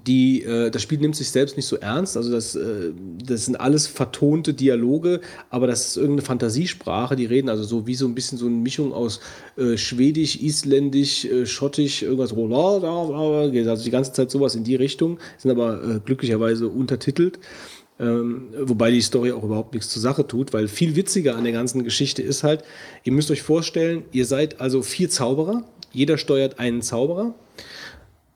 die, 0.07 0.43
äh, 0.43 0.71
das 0.71 0.83
Spiel 0.83 0.99
nimmt 0.99 1.17
sich 1.17 1.31
selbst 1.31 1.57
nicht 1.57 1.67
so 1.67 1.77
ernst. 1.77 2.17
Also 2.17 2.33
das, 2.33 2.55
äh, 2.55 2.93
das 3.25 3.45
sind 3.45 3.57
alles 3.57 3.87
vertonte 3.87 4.55
Dialoge, 4.55 5.21
aber 5.51 5.67
das 5.67 5.89
ist 5.89 5.97
irgendeine 5.97 6.23
Fantasiesprache. 6.23 7.15
Die 7.15 7.27
reden 7.27 7.49
also 7.49 7.63
so 7.63 7.87
wie 7.87 7.95
so 7.95 8.07
ein 8.07 8.15
bisschen 8.15 8.39
so 8.39 8.47
eine 8.47 8.57
Mischung 8.57 8.93
aus 8.93 9.21
äh, 9.57 9.77
Schwedisch, 9.77 10.37
Isländisch, 10.37 11.25
äh, 11.25 11.47
Schottisch, 11.47 12.03
irgendwas. 12.03 12.33
Also 12.33 13.85
die 13.85 13.91
ganze 13.91 14.13
Zeit 14.13 14.31
sowas 14.31 14.55
in 14.55 14.65
die 14.65 14.77
Richtung, 14.77 15.19
sind 15.39 15.51
aber 15.51 15.83
äh, 15.83 16.01
glücklicherweise 16.05 16.69
untertitelt. 16.69 17.39
Ähm, 18.01 18.49
wobei 18.59 18.91
die 18.91 19.03
Story 19.03 19.31
auch 19.33 19.45
überhaupt 19.45 19.75
nichts 19.75 19.91
zur 19.91 20.03
Sache 20.03 20.27
tut, 20.27 20.53
weil 20.53 20.67
viel 20.67 20.97
witziger 20.97 21.37
an 21.37 21.45
der 21.45 21.53
ganzen 21.53 21.85
Geschichte 21.85 22.23
ist 22.23 22.43
halt, 22.43 22.65
ihr 23.05 23.13
müsst 23.13 23.31
euch 23.31 23.43
vorstellen, 23.43 24.05
ihr 24.11 24.25
seid 24.25 24.61
also 24.61 24.83
vier 24.83 25.11
Zauberer, 25.11 25.63
jeder 25.93 26.17
steuert 26.17 26.59
einen 26.59 26.81
Zauberer 26.81 27.35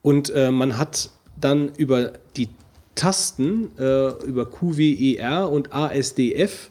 und 0.03 0.31
äh, 0.31 0.53
man 0.53 0.79
hat 0.79 1.11
dann 1.41 1.71
über 1.77 2.13
die 2.37 2.49
Tasten, 2.95 3.71
äh, 3.79 4.09
über 4.25 4.51
QWER 4.51 5.51
und 5.51 5.73
ASDF, 5.73 6.71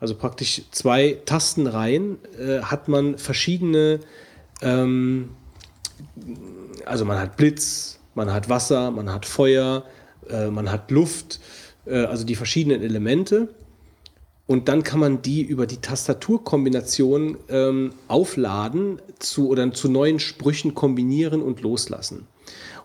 also 0.00 0.14
praktisch 0.16 0.62
zwei 0.72 1.18
Tastenreihen, 1.24 2.18
äh, 2.38 2.60
hat 2.62 2.88
man 2.88 3.18
verschiedene, 3.18 4.00
ähm, 4.62 5.30
also 6.84 7.04
man 7.04 7.18
hat 7.18 7.36
Blitz, 7.36 8.00
man 8.14 8.32
hat 8.32 8.48
Wasser, 8.48 8.90
man 8.90 9.12
hat 9.12 9.26
Feuer, 9.26 9.84
äh, 10.28 10.48
man 10.48 10.70
hat 10.70 10.90
Luft, 10.90 11.40
äh, 11.86 12.04
also 12.04 12.24
die 12.24 12.34
verschiedenen 12.34 12.82
Elemente. 12.82 13.48
Und 14.46 14.68
dann 14.68 14.82
kann 14.82 15.00
man 15.00 15.22
die 15.22 15.42
über 15.42 15.66
die 15.66 15.76
Tastaturkombination 15.78 17.38
ähm, 17.48 17.92
aufladen 18.08 19.00
zu, 19.18 19.48
oder 19.48 19.72
zu 19.72 19.88
neuen 19.88 20.18
Sprüchen 20.18 20.74
kombinieren 20.74 21.42
und 21.42 21.60
loslassen. 21.60 22.26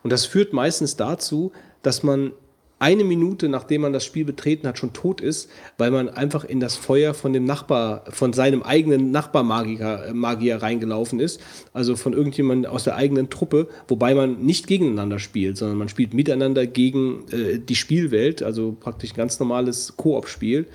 Und 0.03 0.11
das 0.11 0.25
führt 0.25 0.53
meistens 0.53 0.95
dazu, 0.95 1.51
dass 1.81 2.03
man 2.03 2.31
eine 2.79 3.03
Minute, 3.03 3.49
nachdem 3.49 3.81
man 3.81 3.93
das 3.93 4.05
Spiel 4.05 4.23
betreten 4.23 4.67
hat, 4.67 4.77
schon 4.77 4.93
tot 4.93 5.19
ist, 5.19 5.49
weil 5.77 5.89
man 5.89 6.09
einfach 6.09 6.43
in 6.43 6.59
das 6.59 6.75
Feuer 6.75 7.15
von 7.15 7.33
dem 7.33 7.43
Nachbar, 7.43 8.03
von 8.09 8.33
seinem 8.33 8.61
eigenen 8.61 9.09
Nachbarmagier 9.09 10.11
Magier 10.13 10.61
reingelaufen 10.61 11.19
ist. 11.19 11.41
Also 11.73 11.95
von 11.95 12.13
irgendjemandem 12.13 12.71
aus 12.71 12.83
der 12.83 12.95
eigenen 12.95 13.29
Truppe, 13.29 13.67
wobei 13.87 14.13
man 14.13 14.41
nicht 14.45 14.67
gegeneinander 14.67 15.17
spielt, 15.17 15.57
sondern 15.57 15.77
man 15.77 15.89
spielt 15.89 16.13
miteinander 16.13 16.67
gegen 16.67 17.25
äh, 17.31 17.57
die 17.57 17.75
Spielwelt, 17.75 18.43
also 18.43 18.77
praktisch 18.79 19.13
ein 19.13 19.17
ganz 19.17 19.39
normales 19.39 19.95
Koop-Spiel. 19.97 20.67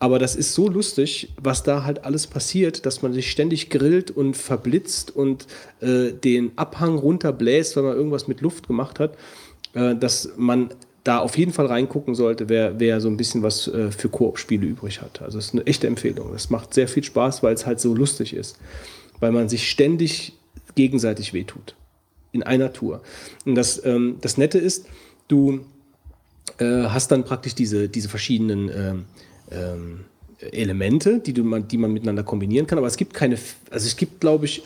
Aber 0.00 0.18
das 0.18 0.34
ist 0.34 0.54
so 0.54 0.66
lustig, 0.66 1.28
was 1.36 1.62
da 1.62 1.84
halt 1.84 2.04
alles 2.04 2.26
passiert, 2.26 2.86
dass 2.86 3.02
man 3.02 3.12
sich 3.12 3.30
ständig 3.30 3.68
grillt 3.68 4.10
und 4.10 4.34
verblitzt 4.34 5.14
und 5.14 5.46
äh, 5.80 6.12
den 6.12 6.52
Abhang 6.56 6.96
runterbläst, 6.96 7.76
wenn 7.76 7.84
man 7.84 7.96
irgendwas 7.96 8.26
mit 8.26 8.40
Luft 8.40 8.66
gemacht 8.66 8.98
hat, 8.98 9.18
äh, 9.74 9.94
dass 9.94 10.30
man 10.38 10.70
da 11.04 11.18
auf 11.18 11.36
jeden 11.36 11.52
Fall 11.52 11.66
reingucken 11.66 12.14
sollte, 12.14 12.48
wer, 12.48 12.80
wer 12.80 13.02
so 13.02 13.08
ein 13.08 13.18
bisschen 13.18 13.42
was 13.42 13.68
äh, 13.68 13.90
für 13.90 14.08
Koop-Spiele 14.08 14.66
übrig 14.66 15.02
hat. 15.02 15.20
Also 15.20 15.38
es 15.38 15.48
ist 15.48 15.52
eine 15.52 15.66
echte 15.66 15.86
Empfehlung. 15.86 16.34
Es 16.34 16.48
macht 16.48 16.72
sehr 16.72 16.88
viel 16.88 17.04
Spaß, 17.04 17.42
weil 17.42 17.52
es 17.52 17.66
halt 17.66 17.78
so 17.78 17.94
lustig 17.94 18.32
ist. 18.32 18.56
Weil 19.18 19.32
man 19.32 19.50
sich 19.50 19.68
ständig 19.68 20.32
gegenseitig 20.76 21.34
wehtut. 21.34 21.74
In 22.32 22.42
einer 22.42 22.72
Tour. 22.72 23.02
Und 23.44 23.54
das, 23.54 23.84
ähm, 23.84 24.16
das 24.22 24.38
Nette 24.38 24.58
ist, 24.58 24.86
du 25.28 25.60
äh, 26.56 26.84
hast 26.84 27.10
dann 27.10 27.24
praktisch 27.24 27.54
diese, 27.54 27.90
diese 27.90 28.08
verschiedenen 28.08 29.04
ähm, 29.50 30.04
Elemente, 30.38 31.20
die, 31.20 31.32
du, 31.32 31.58
die 31.60 31.78
man 31.78 31.92
miteinander 31.92 32.22
kombinieren 32.22 32.66
kann. 32.66 32.78
Aber 32.78 32.86
es 32.86 32.96
gibt 32.96 33.14
keine, 33.14 33.36
also 33.70 33.86
es 33.86 33.96
gibt, 33.96 34.20
glaube 34.20 34.46
ich, 34.46 34.62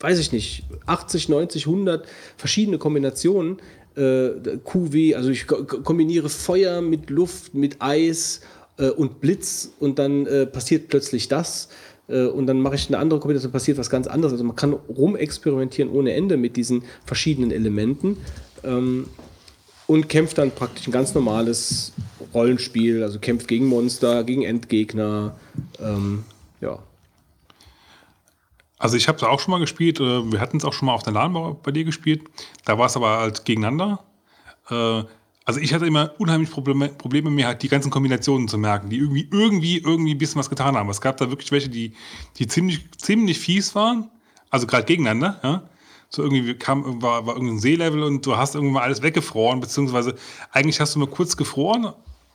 weiß 0.00 0.18
ich 0.18 0.32
nicht, 0.32 0.64
80, 0.86 1.28
90, 1.28 1.66
100 1.66 2.06
verschiedene 2.36 2.78
Kombinationen. 2.78 3.58
Äh, 3.96 4.30
QW, 4.64 5.14
also 5.14 5.30
ich 5.30 5.46
kombiniere 5.46 6.28
Feuer 6.28 6.80
mit 6.80 7.10
Luft, 7.10 7.54
mit 7.54 7.76
Eis 7.80 8.40
äh, 8.78 8.88
und 8.88 9.20
Blitz 9.20 9.72
und 9.80 9.98
dann 9.98 10.26
äh, 10.26 10.46
passiert 10.46 10.88
plötzlich 10.88 11.28
das. 11.28 11.68
Äh, 12.08 12.24
und 12.24 12.46
dann 12.46 12.60
mache 12.60 12.74
ich 12.74 12.88
eine 12.88 12.98
andere 12.98 13.20
Kombination, 13.20 13.52
passiert 13.52 13.78
was 13.78 13.90
ganz 13.90 14.06
anderes. 14.06 14.32
Also 14.32 14.44
man 14.44 14.56
kann 14.56 14.72
rumexperimentieren 14.72 15.90
ohne 15.90 16.12
Ende 16.14 16.36
mit 16.36 16.56
diesen 16.56 16.84
verschiedenen 17.04 17.50
Elementen. 17.50 18.18
Ähm, 18.64 19.06
und 19.86 20.08
kämpft 20.08 20.38
dann 20.38 20.50
praktisch 20.50 20.86
ein 20.86 20.92
ganz 20.92 21.14
normales 21.14 21.92
Rollenspiel, 22.32 23.02
also 23.02 23.18
kämpft 23.18 23.48
gegen 23.48 23.66
Monster, 23.66 24.24
gegen 24.24 24.42
Endgegner. 24.42 25.36
Ähm, 25.80 26.24
ja. 26.60 26.78
Also 28.78 28.96
ich 28.96 29.08
habe 29.08 29.16
es 29.16 29.22
auch 29.22 29.40
schon 29.40 29.52
mal 29.52 29.60
gespielt, 29.60 30.00
äh, 30.00 30.32
wir 30.32 30.40
hatten 30.40 30.56
es 30.56 30.64
auch 30.64 30.72
schon 30.72 30.86
mal 30.86 30.94
auf 30.94 31.02
der 31.02 31.12
LAN 31.12 31.56
bei 31.62 31.70
dir 31.70 31.84
gespielt, 31.84 32.22
da 32.64 32.78
war 32.78 32.86
es 32.86 32.96
aber 32.96 33.18
halt 33.18 33.44
gegeneinander. 33.44 34.00
Äh, 34.70 35.04
also 35.44 35.58
ich 35.60 35.74
hatte 35.74 35.86
immer 35.86 36.12
unheimlich 36.18 36.50
Probleme, 36.50 36.88
Probleme, 36.88 37.30
mir 37.30 37.46
halt 37.48 37.62
die 37.62 37.68
ganzen 37.68 37.90
Kombinationen 37.90 38.48
zu 38.48 38.58
merken, 38.58 38.90
die 38.90 38.98
irgendwie, 38.98 39.28
irgendwie, 39.30 39.78
irgendwie 39.78 40.14
ein 40.14 40.18
bisschen 40.18 40.38
was 40.38 40.48
getan 40.48 40.76
haben. 40.76 40.88
Es 40.88 41.00
gab 41.00 41.16
da 41.16 41.30
wirklich 41.30 41.50
welche, 41.50 41.68
die, 41.68 41.94
die 42.38 42.46
ziemlich, 42.46 42.88
ziemlich 42.96 43.38
fies 43.38 43.74
waren, 43.74 44.08
also 44.50 44.66
gerade 44.66 44.84
gegeneinander, 44.84 45.40
ja 45.42 45.62
so 46.14 46.22
irgendwie 46.22 46.54
kam, 46.54 47.02
war, 47.02 47.26
war 47.26 47.34
irgendein 47.34 47.58
Seelevel 47.58 48.02
und 48.02 48.24
du 48.26 48.36
hast 48.36 48.54
irgendwie 48.54 48.74
mal 48.74 48.82
alles 48.82 49.02
weggefroren, 49.02 49.60
beziehungsweise 49.60 50.14
eigentlich 50.50 50.80
hast 50.80 50.94
du 50.94 50.98
nur 50.98 51.10
kurz 51.10 51.36
gefroren 51.36 51.92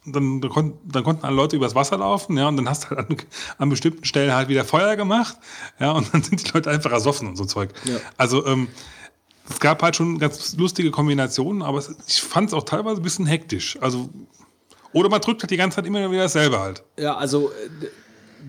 dann, 0.07 0.41
dann, 0.41 0.49
konnten, 0.49 0.89
dann 0.89 1.03
konnten 1.03 1.25
alle 1.25 1.35
Leute 1.35 1.55
übers 1.55 1.75
Wasser 1.75 1.97
laufen, 1.97 2.37
ja, 2.37 2.47
und 2.47 2.57
dann 2.57 2.69
hast 2.69 2.85
du 2.85 2.89
halt 2.91 2.99
an, 2.99 3.17
an, 3.57 3.69
bestimmten 3.69 4.05
Stellen 4.05 4.33
halt 4.33 4.47
wieder 4.47 4.63
Feuer 4.63 4.95
gemacht, 4.95 5.37
ja, 5.79 5.91
und 5.91 6.13
dann 6.13 6.23
sind 6.23 6.45
die 6.45 6.51
Leute 6.53 6.69
einfach 6.69 6.91
ersoffen 6.91 7.27
und 7.27 7.35
so 7.35 7.45
Zeug. 7.45 7.71
Ja. 7.85 7.97
Also, 8.15 8.45
ähm, 8.45 8.69
es 9.49 9.59
gab 9.59 9.81
halt 9.81 9.95
schon 9.95 10.17
ganz 10.19 10.55
lustige 10.57 10.91
Kombinationen, 10.91 11.61
aber 11.61 11.79
es, 11.79 11.95
ich 12.07 12.21
fand 12.21 12.49
es 12.49 12.53
auch 12.53 12.63
teilweise 12.63 13.01
ein 13.01 13.03
bisschen 13.03 13.25
hektisch. 13.25 13.77
Also, 13.81 14.09
oder 14.93 15.09
man 15.09 15.21
drückt 15.21 15.41
halt 15.41 15.51
die 15.51 15.57
ganze 15.57 15.75
Zeit 15.75 15.85
immer 15.85 16.09
wieder 16.11 16.23
dasselbe 16.23 16.59
halt. 16.59 16.83
Ja, 16.97 17.15
also 17.15 17.51
äh, 17.51 17.87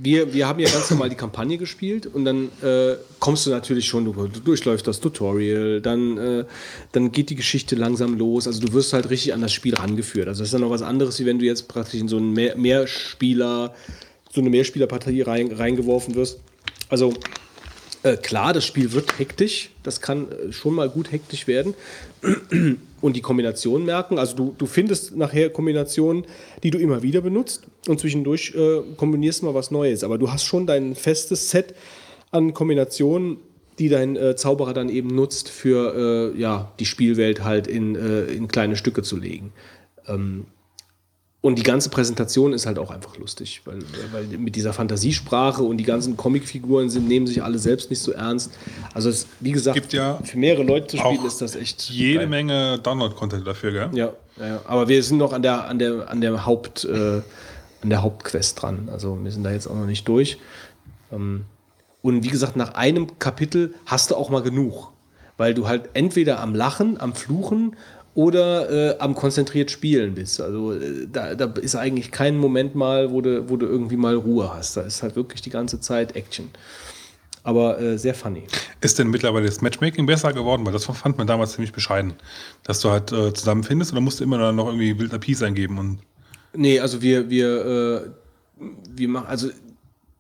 wir, 0.00 0.32
wir 0.32 0.46
haben 0.46 0.60
ja 0.60 0.68
ganz 0.68 0.90
normal 0.90 1.08
die 1.08 1.16
Kampagne 1.16 1.58
gespielt 1.58 2.06
und 2.06 2.24
dann 2.24 2.50
äh, 2.62 2.96
kommst 3.18 3.46
du 3.46 3.50
natürlich 3.50 3.86
schon, 3.86 4.04
du, 4.04 4.12
du 4.12 4.40
durchläufst 4.40 4.86
das 4.86 5.00
Tutorial, 5.00 5.80
dann, 5.80 6.18
äh, 6.18 6.44
dann 6.92 7.12
geht 7.12 7.30
die 7.30 7.34
Geschichte 7.34 7.76
langsam 7.76 8.16
los. 8.16 8.46
Also 8.46 8.60
du 8.60 8.72
wirst 8.72 8.92
halt 8.92 9.10
richtig 9.10 9.34
an 9.34 9.40
das 9.40 9.52
Spiel 9.52 9.74
rangeführt. 9.74 10.28
Also 10.28 10.40
das 10.40 10.48
ist 10.48 10.54
dann 10.54 10.60
noch 10.60 10.70
was 10.70 10.82
anderes, 10.82 11.18
wie 11.20 11.26
wenn 11.26 11.38
du 11.38 11.44
jetzt 11.44 11.68
praktisch 11.68 12.00
in 12.00 12.08
so 12.08 12.16
einen 12.16 12.32
Mehr 12.32 12.56
Mehrspieler, 12.56 13.74
so 14.32 14.40
eine 14.40 14.50
Mehrspielerpartie 14.50 15.22
rein, 15.22 15.52
reingeworfen 15.52 16.14
wirst. 16.14 16.40
Also 16.88 17.14
äh, 18.02 18.16
klar, 18.16 18.52
das 18.52 18.64
Spiel 18.64 18.92
wird 18.92 19.18
hektisch, 19.18 19.70
das 19.82 20.00
kann 20.00 20.30
äh, 20.30 20.52
schon 20.52 20.74
mal 20.74 20.88
gut 20.88 21.10
hektisch 21.12 21.46
werden. 21.46 21.74
Und 23.00 23.14
die 23.14 23.20
Kombinationen 23.20 23.86
merken, 23.86 24.18
also 24.18 24.34
du, 24.34 24.54
du 24.58 24.66
findest 24.66 25.16
nachher 25.16 25.50
Kombinationen, 25.50 26.24
die 26.62 26.70
du 26.70 26.78
immer 26.78 27.02
wieder 27.02 27.20
benutzt 27.20 27.66
und 27.86 28.00
zwischendurch 28.00 28.54
äh, 28.56 28.80
kombinierst 28.96 29.42
mal 29.42 29.54
was 29.54 29.70
Neues. 29.70 30.02
Aber 30.02 30.18
du 30.18 30.32
hast 30.32 30.44
schon 30.44 30.66
dein 30.66 30.94
festes 30.96 31.50
Set 31.50 31.74
an 32.32 32.54
Kombinationen, 32.54 33.38
die 33.78 33.88
dein 33.88 34.16
äh, 34.16 34.34
Zauberer 34.34 34.74
dann 34.74 34.88
eben 34.88 35.08
nutzt, 35.08 35.48
für 35.48 36.34
äh, 36.34 36.40
ja, 36.40 36.72
die 36.80 36.86
Spielwelt 36.86 37.44
halt 37.44 37.68
in, 37.68 37.94
äh, 37.94 38.24
in 38.24 38.48
kleine 38.48 38.74
Stücke 38.74 39.02
zu 39.02 39.16
legen. 39.16 39.52
Ähm, 40.08 40.46
und 41.40 41.56
die 41.56 41.62
ganze 41.62 41.88
Präsentation 41.88 42.52
ist 42.52 42.66
halt 42.66 42.80
auch 42.80 42.90
einfach 42.90 43.16
lustig, 43.16 43.62
weil, 43.64 43.78
weil 44.10 44.24
mit 44.24 44.56
dieser 44.56 44.72
Fantasiesprache 44.72 45.62
und 45.62 45.76
die 45.76 45.84
ganzen 45.84 46.16
Comicfiguren 46.16 46.90
sind, 46.90 47.06
nehmen 47.06 47.28
sich 47.28 47.42
alle 47.44 47.60
selbst 47.60 47.90
nicht 47.90 48.02
so 48.02 48.10
ernst. 48.10 48.52
Also 48.92 49.08
es, 49.08 49.28
wie 49.38 49.52
gesagt, 49.52 49.92
ja 49.92 50.18
für 50.24 50.36
mehrere 50.36 50.64
Leute 50.64 50.88
zu 50.88 50.96
spielen 50.96 51.24
ist 51.24 51.40
das 51.40 51.54
echt 51.54 51.90
jede 51.90 52.20
geil. 52.20 52.26
Menge 52.26 52.78
Download-Content 52.80 53.46
dafür, 53.46 53.70
gell? 53.70 53.90
Ja, 53.92 54.12
ja, 54.36 54.60
aber 54.64 54.88
wir 54.88 55.00
sind 55.02 55.18
noch 55.18 55.32
an 55.32 55.42
der 55.42 55.68
an 55.68 55.78
der 55.78 56.10
an 56.10 56.20
der 56.20 56.44
Haupt 56.44 56.84
äh, 56.84 57.22
an 57.82 57.90
der 57.90 58.02
Hauptquest 58.02 58.60
dran. 58.60 58.88
Also 58.92 59.18
wir 59.22 59.30
sind 59.30 59.44
da 59.44 59.52
jetzt 59.52 59.68
auch 59.68 59.76
noch 59.76 59.86
nicht 59.86 60.08
durch. 60.08 60.38
Ähm, 61.12 61.44
und 62.02 62.24
wie 62.24 62.28
gesagt, 62.28 62.56
nach 62.56 62.74
einem 62.74 63.18
Kapitel 63.20 63.74
hast 63.86 64.10
du 64.10 64.16
auch 64.16 64.30
mal 64.30 64.42
genug, 64.42 64.92
weil 65.36 65.54
du 65.54 65.68
halt 65.68 65.90
entweder 65.94 66.40
am 66.40 66.54
Lachen, 66.54 67.00
am 67.00 67.14
Fluchen 67.14 67.76
oder 68.18 68.68
äh, 68.68 68.98
am 68.98 69.14
konzentriert 69.14 69.70
Spielen 69.70 70.14
bist. 70.14 70.40
Also 70.40 70.72
äh, 70.72 71.06
da, 71.06 71.36
da 71.36 71.44
ist 71.60 71.76
eigentlich 71.76 72.10
kein 72.10 72.36
Moment 72.36 72.74
mal, 72.74 73.12
wo 73.12 73.20
du, 73.20 73.48
wo 73.48 73.56
du 73.56 73.64
irgendwie 73.64 73.96
mal 73.96 74.16
Ruhe 74.16 74.52
hast. 74.52 74.76
Da 74.76 74.80
ist 74.80 75.04
halt 75.04 75.14
wirklich 75.14 75.40
die 75.40 75.50
ganze 75.50 75.78
Zeit 75.78 76.16
Action. 76.16 76.50
Aber 77.44 77.80
äh, 77.80 77.96
sehr 77.96 78.14
funny. 78.14 78.42
Ist 78.80 78.98
denn 78.98 79.06
mittlerweile 79.06 79.46
das 79.46 79.60
Matchmaking 79.60 80.06
besser 80.06 80.32
geworden? 80.32 80.66
Weil 80.66 80.72
das 80.72 80.86
fand 80.86 81.16
man 81.16 81.28
damals 81.28 81.52
ziemlich 81.52 81.70
bescheiden. 81.70 82.14
Dass 82.64 82.80
du 82.80 82.90
halt 82.90 83.12
äh, 83.12 83.32
zusammenfindest 83.32 83.92
oder 83.92 84.00
musst 84.00 84.18
du 84.18 84.24
immer 84.24 84.38
dann 84.38 84.56
noch 84.56 84.66
irgendwie 84.66 84.98
wilder 84.98 85.20
Peace 85.20 85.44
eingeben 85.44 85.78
und. 85.78 86.00
Nee, 86.54 86.80
also 86.80 87.00
wir, 87.00 87.30
wir, 87.30 88.10
äh, 88.58 88.64
wir 88.96 89.08
machen, 89.08 89.26
also 89.28 89.48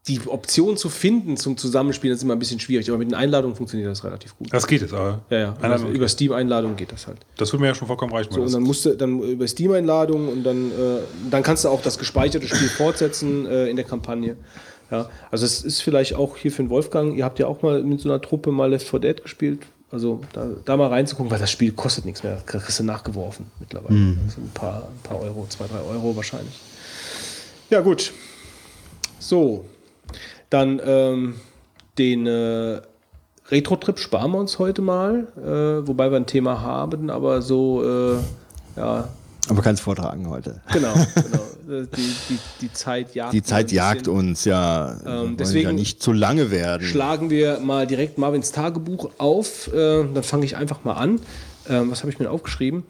die 0.08 0.20
Option 0.26 0.76
zu 0.76 0.88
finden 0.88 1.36
zum 1.36 1.56
Zusammenspielen 1.56 2.16
ist 2.16 2.22
immer 2.22 2.34
ein 2.34 2.38
bisschen 2.38 2.58
schwierig, 2.58 2.88
aber 2.88 2.98
mit 2.98 3.10
den 3.10 3.14
Einladungen 3.14 3.54
funktioniert 3.54 3.90
das 3.90 4.02
relativ 4.02 4.36
gut. 4.36 4.52
Das 4.52 4.66
geht 4.66 4.80
jetzt, 4.80 4.94
aber. 4.94 5.20
Ja, 5.30 5.38
ja. 5.38 5.56
Also 5.60 5.86
über 5.88 6.08
Steam-Einladungen 6.08 6.76
geht 6.76 6.90
das 6.92 7.06
halt. 7.06 7.18
Das 7.36 7.52
würde 7.52 7.62
mir 7.62 7.68
ja 7.68 7.74
schon 7.74 7.86
vollkommen 7.86 8.12
reichen. 8.12 8.32
So, 8.32 8.42
und 8.42 8.52
dann 8.52 8.62
musst 8.62 8.86
du 8.86 8.96
dann 8.96 9.20
über 9.20 9.46
Steam-Einladungen 9.46 10.28
und 10.28 10.44
dann, 10.44 10.70
äh, 10.70 11.00
dann 11.30 11.42
kannst 11.42 11.64
du 11.64 11.68
auch 11.68 11.82
das 11.82 11.98
gespeicherte 11.98 12.48
Spiel 12.48 12.68
fortsetzen 12.68 13.46
äh, 13.46 13.68
in 13.68 13.76
der 13.76 13.84
Kampagne. 13.84 14.36
Ja, 14.90 15.10
also 15.30 15.44
es 15.44 15.62
ist 15.62 15.82
vielleicht 15.82 16.14
auch 16.14 16.36
hier 16.38 16.50
für 16.50 16.62
den 16.62 16.70
Wolfgang, 16.70 17.16
ihr 17.16 17.24
habt 17.24 17.38
ja 17.38 17.46
auch 17.46 17.60
mal 17.60 17.82
mit 17.82 18.00
so 18.00 18.08
einer 18.08 18.22
Truppe 18.22 18.50
mal 18.50 18.70
Left 18.70 18.88
4 18.88 19.00
Dead 19.00 19.22
gespielt. 19.22 19.60
Also 19.90 20.20
da, 20.32 20.46
da 20.64 20.76
mal 20.76 20.88
reinzugucken, 20.88 21.30
weil 21.30 21.38
das 21.38 21.50
Spiel 21.50 21.72
kostet 21.72 22.04
nichts 22.04 22.22
mehr. 22.22 22.34
Das 22.34 22.62
kriegst 22.62 22.78
du 22.78 22.84
nachgeworfen 22.84 23.46
mittlerweile. 23.58 24.16
Also 24.24 24.40
ein 24.40 24.50
paar, 24.52 24.82
ein 24.82 25.02
paar 25.02 25.20
Euro, 25.20 25.46
zwei, 25.48 25.66
drei 25.66 25.80
Euro 25.80 26.14
wahrscheinlich. 26.14 26.58
Ja, 27.70 27.80
gut. 27.80 28.12
So. 29.18 29.64
Dann 30.50 30.80
ähm, 30.84 31.34
den 31.98 32.26
äh, 32.26 32.80
Retro-Trip 33.50 33.98
sparen 33.98 34.32
wir 34.32 34.38
uns 34.38 34.58
heute 34.58 34.82
mal, 34.82 35.26
äh, 35.36 35.86
wobei 35.86 36.10
wir 36.10 36.16
ein 36.16 36.26
Thema 36.26 36.60
haben, 36.60 37.10
aber 37.10 37.42
so, 37.42 37.82
äh, 37.82 38.16
ja, 38.76 39.08
Aber 39.48 39.62
kannst 39.62 39.82
vortragen 39.82 40.28
heute. 40.28 40.60
genau, 40.72 40.92
genau. 41.14 41.80
Äh, 41.82 41.86
Die, 41.96 42.14
die, 42.28 42.38
die 42.62 42.72
Zeit 42.72 43.14
jagt. 43.14 43.32
Die 43.34 43.42
Zeit 43.42 43.72
jagt 43.72 44.08
uns, 44.08 44.44
ja. 44.44 44.96
Wollen 45.04 45.36
deswegen 45.36 45.68
ja 45.68 45.72
nicht 45.74 46.02
zu 46.02 46.12
lange 46.12 46.50
werden. 46.50 46.86
Schlagen 46.86 47.28
wir 47.30 47.58
mal 47.60 47.86
direkt 47.86 48.16
Marvins 48.16 48.52
Tagebuch 48.52 49.10
auf. 49.18 49.68
Äh, 49.72 50.04
dann 50.14 50.22
fange 50.22 50.44
ich 50.46 50.56
einfach 50.56 50.84
mal 50.84 50.94
an. 50.94 51.20
Ähm, 51.68 51.90
was 51.90 52.00
habe 52.00 52.10
ich 52.10 52.18
mir 52.18 52.30
aufgeschrieben? 52.30 52.84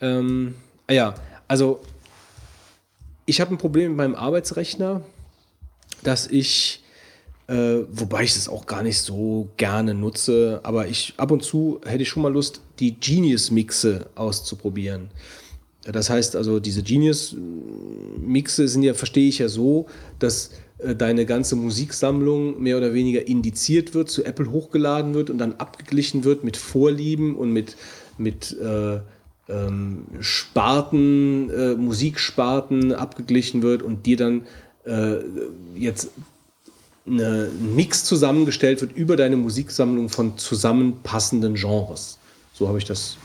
Ähm, 0.00 0.54
ah 0.86 0.92
ja, 0.92 1.14
also 1.48 1.80
ich 3.26 3.40
habe 3.40 3.52
ein 3.54 3.58
Problem 3.58 3.90
mit 3.90 3.96
meinem 3.96 4.14
Arbeitsrechner, 4.14 5.02
dass 6.02 6.26
ich, 6.28 6.82
äh, 7.50 7.84
wobei 7.90 8.22
ich 8.22 8.34
das 8.34 8.48
auch 8.48 8.66
gar 8.66 8.84
nicht 8.84 8.98
so 8.98 9.48
gerne 9.56 9.92
nutze, 9.92 10.60
aber 10.62 10.86
ich 10.86 11.14
ab 11.16 11.32
und 11.32 11.42
zu 11.42 11.80
hätte 11.84 12.04
ich 12.04 12.08
schon 12.08 12.22
mal 12.22 12.32
Lust, 12.32 12.60
die 12.78 12.94
Genius-Mixe 12.94 14.06
auszuprobieren. 14.14 15.08
Ja, 15.84 15.90
Das 15.90 16.10
heißt 16.10 16.36
also, 16.36 16.60
diese 16.60 16.84
Genius-Mixe 16.84 18.68
sind 18.68 18.84
ja, 18.84 18.94
verstehe 18.94 19.28
ich 19.28 19.38
ja 19.38 19.48
so, 19.48 19.86
dass 20.20 20.52
äh, 20.78 20.94
deine 20.94 21.26
ganze 21.26 21.56
Musiksammlung 21.56 22.62
mehr 22.62 22.76
oder 22.76 22.94
weniger 22.94 23.26
indiziert 23.26 23.94
wird, 23.94 24.10
zu 24.10 24.24
Apple 24.24 24.52
hochgeladen 24.52 25.14
wird 25.14 25.28
und 25.28 25.38
dann 25.38 25.54
abgeglichen 25.54 26.22
wird 26.22 26.44
mit 26.44 26.56
Vorlieben 26.56 27.34
und 27.34 27.52
mit, 27.52 27.76
mit 28.16 28.56
äh, 28.60 29.00
ähm, 29.48 30.04
Sparten, 30.20 31.50
äh, 31.50 31.74
Musiksparten 31.74 32.92
abgeglichen 32.92 33.62
wird 33.62 33.82
und 33.82 34.06
dir 34.06 34.16
dann 34.16 34.42
äh, 34.84 35.16
jetzt 35.74 36.10
eine, 37.10 37.50
ein 37.50 37.74
Mix 37.74 38.04
zusammengestellt 38.04 38.80
wird 38.80 38.92
über 38.96 39.16
deine 39.16 39.36
Musiksammlung 39.36 40.08
von 40.08 40.38
zusammenpassenden 40.38 41.54
Genres. 41.54 42.18
So 42.52 42.68
habe 42.68 42.78
ich 42.78 42.84
das 42.84 43.16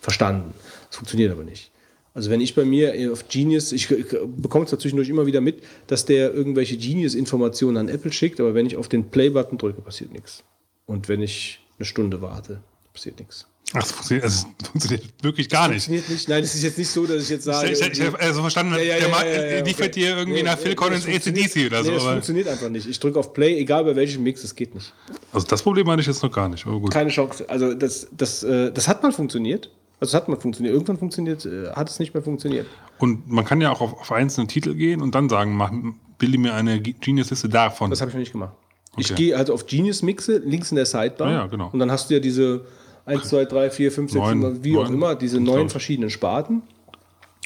verstanden. 0.00 0.54
Das 0.88 0.96
funktioniert 0.96 1.32
aber 1.32 1.44
nicht. 1.44 1.70
Also 2.14 2.30
wenn 2.30 2.40
ich 2.40 2.54
bei 2.54 2.64
mir 2.64 3.12
auf 3.12 3.28
Genius, 3.28 3.72
ich 3.72 3.88
bekomme 3.88 4.64
es 4.66 4.70
zwischendurch 4.70 5.08
immer 5.08 5.26
wieder 5.26 5.40
mit, 5.40 5.64
dass 5.88 6.04
der 6.04 6.32
irgendwelche 6.32 6.76
Genius-Informationen 6.76 7.76
an 7.76 7.88
Apple 7.88 8.12
schickt, 8.12 8.38
aber 8.38 8.54
wenn 8.54 8.66
ich 8.66 8.76
auf 8.76 8.88
den 8.88 9.10
Play-Button 9.10 9.58
drücke, 9.58 9.82
passiert 9.82 10.12
nichts. 10.12 10.44
Und 10.86 11.08
wenn 11.08 11.22
ich 11.22 11.60
eine 11.78 11.86
Stunde 11.86 12.22
warte, 12.22 12.60
passiert 12.92 13.18
nichts. 13.18 13.48
Ach, 13.72 13.80
das 13.80 13.92
funktioniert, 13.92 14.24
also, 14.24 14.46
das 14.58 14.68
funktioniert 14.68 15.04
wirklich 15.22 15.48
gar 15.48 15.68
nicht. 15.68 15.84
Funktioniert 15.84 16.08
nicht. 16.08 16.28
Nein, 16.28 16.44
es 16.44 16.54
ist 16.54 16.62
jetzt 16.62 16.78
nicht 16.78 16.88
so, 16.90 17.06
dass 17.06 17.22
ich 17.22 17.28
jetzt 17.30 17.44
sage. 17.44 17.70
Ich, 17.70 17.80
ich, 17.80 17.88
ich 17.98 18.06
habe 18.06 18.20
also 18.20 18.40
verstanden, 18.42 18.74
Ja, 18.74 18.80
ja, 18.82 18.98
der 18.98 19.08
Markt 19.08 19.26
ja, 19.26 19.64
liefert 19.64 19.86
okay. 19.88 19.90
dir 19.90 20.16
irgendwie 20.18 20.38
Nee, 20.38 20.42
nach 20.44 20.58
Phil 20.58 20.74
Collins 20.74 21.06
das 21.06 21.14
ACDC 21.26 21.66
oder 21.66 21.82
so. 21.82 21.90
Nee, 21.90 21.94
das 21.96 22.02
aber, 22.04 22.12
funktioniert 22.12 22.48
einfach 22.48 22.68
nicht. 22.68 22.88
Ich 22.88 23.00
drücke 23.00 23.18
auf 23.18 23.32
Play, 23.32 23.58
egal 23.58 23.84
bei 23.84 23.96
welchem 23.96 24.22
Mix, 24.22 24.44
es 24.44 24.54
geht 24.54 24.74
nicht. 24.74 24.92
also 25.32 25.46
das 25.46 25.62
Problem 25.62 25.90
hatte 25.90 26.02
ich 26.02 26.06
jetzt 26.06 26.22
noch 26.22 26.30
gar 26.30 26.48
nicht. 26.48 26.64
Aber 26.66 26.78
gut. 26.78 26.92
Keine 26.92 27.10
Chance. 27.10 27.46
Also 27.48 27.74
das, 27.74 28.06
das, 28.12 28.42
äh, 28.44 28.70
das 28.70 28.86
hat 28.86 29.02
mal 29.02 29.12
funktioniert. 29.12 29.70
Also 29.98 30.10
es 30.10 30.14
hat 30.14 30.28
mal 30.28 30.38
funktioniert. 30.38 30.74
Irgendwann 30.74 30.98
funktioniert, 30.98 31.44
äh, 31.46 31.70
hat 31.72 31.88
es 31.88 31.98
nicht 31.98 32.14
mehr 32.14 32.22
funktioniert. 32.22 32.66
Und 32.98 33.28
man 33.30 33.44
kann 33.44 33.60
ja 33.60 33.72
auch 33.72 33.80
auf, 33.80 33.94
auf 33.94 34.12
einzelne 34.12 34.46
Titel 34.46 34.74
gehen 34.74 35.00
und 35.02 35.14
dann 35.14 35.28
sagen, 35.28 35.56
mach, 35.56 35.72
bilde 36.18 36.38
mir 36.38 36.54
eine 36.54 36.80
Genius-Liste 36.80 37.48
davon. 37.48 37.90
Das 37.90 38.00
habe 38.00 38.10
ich 38.10 38.14
noch 38.14 38.20
nicht 38.20 38.32
gemacht. 38.32 38.52
Ich 38.96 39.06
Okay. 39.10 39.24
gehe 39.24 39.36
also 39.36 39.52
auf 39.52 39.66
Genius 39.66 40.02
Mixe, 40.02 40.38
links 40.38 40.70
in 40.70 40.76
der 40.76 40.86
Sidebar. 40.86 41.30
Ja, 41.32 41.46
genau. 41.48 41.70
Und 41.72 41.80
dann 41.80 41.90
hast 41.90 42.10
du 42.10 42.14
ja 42.14 42.20
diese 42.20 42.64
1, 43.06 43.28
2, 43.28 43.44
3, 43.44 43.70
4, 43.70 43.92
5, 43.92 44.12
6, 44.12 44.20
Neun, 44.20 44.40
7, 44.42 44.64
wie 44.64 44.76
auch 44.76 44.84
neun, 44.84 44.94
immer, 44.94 45.14
diese 45.14 45.40
neun 45.40 45.68
verschiedenen 45.68 46.10
Sparten. 46.10 46.62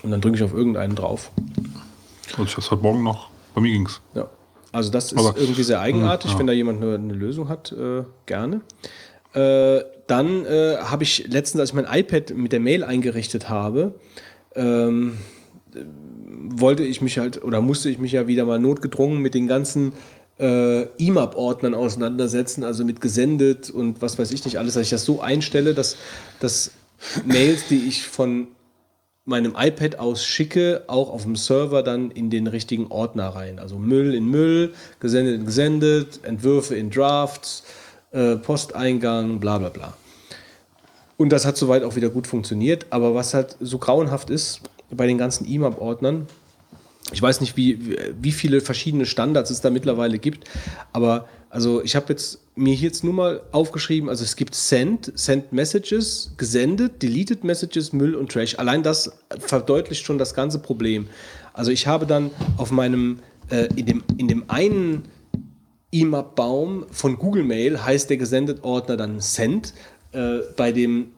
Und 0.03 0.11
dann 0.11 0.20
drücke 0.20 0.37
ich 0.37 0.43
auf 0.43 0.55
irgendeinen 0.55 0.95
drauf. 0.95 1.33
Also 2.33 2.45
ich 2.45 2.55
das 2.55 2.70
heute 2.70 2.83
Morgen 2.83 3.03
noch, 3.03 3.31
bei 3.55 3.61
mir 3.61 3.73
ging's. 3.73 4.01
Ja. 4.15 4.28
Also 4.70 4.91
das 4.91 5.12
ist 5.12 5.19
Aber- 5.19 5.37
irgendwie 5.39 5.62
sehr 5.62 5.81
eigenartig. 5.81 6.33
Ja. 6.33 6.39
Wenn 6.39 6.47
da 6.47 6.53
jemand 6.53 6.83
eine, 6.83 6.95
eine 6.95 7.15
Lösung 7.15 7.49
hat, 7.49 7.73
äh, 7.73 8.05
gerne. 8.27 8.61
Äh, 9.33 9.81
dann 10.07 10.45
äh, 10.47 10.77
habe 10.78 11.03
ich 11.03 11.27
letztens, 11.28 11.61
als 11.61 11.70
ich 11.70 11.75
mein 11.75 11.87
iPad 11.91 12.35
mit 12.35 12.53
der 12.53 12.61
Mail 12.61 12.85
eingerichtet 12.85 13.49
habe, 13.49 13.95
ähm, 14.55 15.19
äh, 15.75 15.81
wollte 16.51 16.83
ich 16.83 17.01
mich 17.03 17.19
halt 17.19 17.43
oder 17.43 17.61
musste 17.61 17.91
ich 17.91 17.99
mich 17.99 18.12
ja 18.12 18.27
wieder 18.27 18.45
mal 18.45 18.59
notgedrungen 18.59 19.20
mit 19.20 19.35
den 19.35 19.47
ganzen 19.49 19.93
äh, 20.39 20.83
IMAP-Ordnern 20.97 21.75
auseinandersetzen, 21.75 22.65
also 22.65 22.84
mit 22.84 23.00
gesendet 23.00 23.70
und 23.70 24.00
was 24.02 24.18
weiß 24.18 24.31
ich 24.31 24.44
nicht 24.44 24.58
alles, 24.58 24.75
dass 24.75 24.84
ich 24.84 24.91
das 24.91 25.05
so 25.05 25.20
einstelle, 25.20 25.75
dass, 25.75 25.97
dass 26.41 26.73
Mails, 27.25 27.68
die 27.68 27.89
ich 27.89 28.02
von 28.07 28.49
meinem 29.25 29.55
iPad 29.58 29.99
aus 29.99 30.25
schicke, 30.25 30.84
auch 30.86 31.10
auf 31.10 31.25
dem 31.25 31.36
Server 31.36 31.83
dann 31.83 32.10
in 32.10 32.31
den 32.31 32.47
richtigen 32.47 32.86
Ordner 32.86 33.28
rein. 33.28 33.58
Also 33.58 33.78
Müll 33.78 34.15
in 34.15 34.26
Müll, 34.26 34.73
gesendet 35.00 35.41
in 35.41 35.44
gesendet, 35.44 36.20
Entwürfe 36.23 36.76
in 36.76 36.91
Drafts, 36.91 37.62
äh, 38.10 38.36
Posteingang, 38.36 39.39
bla 39.39 39.58
bla 39.58 39.68
bla. 39.68 39.94
Und 41.18 41.31
das 41.31 41.44
hat 41.44 41.57
soweit 41.58 41.83
auch 41.83 41.94
wieder 41.97 42.08
gut 42.08 42.26
funktioniert. 42.26 42.86
Aber 42.91 43.15
was 43.15 43.34
halt 43.34 43.57
so 43.60 43.78
grauenhaft 43.78 44.31
ist 44.31 44.62
bei 44.91 45.07
den 45.07 45.18
ganzen 45.18 45.47
IMAP-Ordnern, 45.47 46.26
ich 47.12 47.23
weiß 47.23 47.41
nicht, 47.41 47.57
wie, 47.57 47.97
wie 48.20 48.33
viele 48.33 48.61
verschiedene 48.61 49.07
Standards 49.07 49.51
es 49.51 49.61
da 49.61 49.70
mittlerweile 49.70 50.19
gibt, 50.19 50.49
aber 50.93 51.28
also 51.51 51.83
ich 51.83 51.97
habe 51.97 52.07
jetzt 52.11 52.41
mir 52.55 52.75
jetzt 52.75 53.05
nur 53.05 53.15
mal 53.15 53.41
aufgeschrieben, 53.53 54.09
also 54.09 54.25
es 54.25 54.37
gibt 54.37 54.55
Send, 54.55 55.12
Send 55.15 55.53
Messages, 55.53 56.33
gesendet, 56.37 57.03
Deleted 57.03 57.45
Messages, 57.45 57.93
Müll 57.93 58.15
und 58.15 58.31
Trash. 58.31 58.59
Allein 58.59 58.83
das 58.83 59.12
verdeutlicht 59.39 60.05
schon 60.05 60.19
das 60.19 60.35
ganze 60.35 60.59
Problem. 60.59 61.09
Also 61.55 61.70
ich 61.70 61.87
habe 61.87 62.07
dann 62.07 62.31
auf 62.59 62.70
meinem, 62.70 63.20
äh, 63.51 63.69
in, 63.77 63.87
dem, 63.87 64.05
in 64.19 64.28
dem 64.28 64.45
einen 64.49 65.05
IMAP-Baum 65.91 66.87
von 66.91 67.17
Google 67.17 67.45
Mail 67.45 67.83
heißt 67.83 68.11
der 68.11 68.19
gesendet 68.19 68.62
Ordner 68.65 68.99
dann 68.99 69.20
Send. 69.20 69.73
Äh, 70.12 70.41
bei 70.57 70.73
dem 70.73 71.12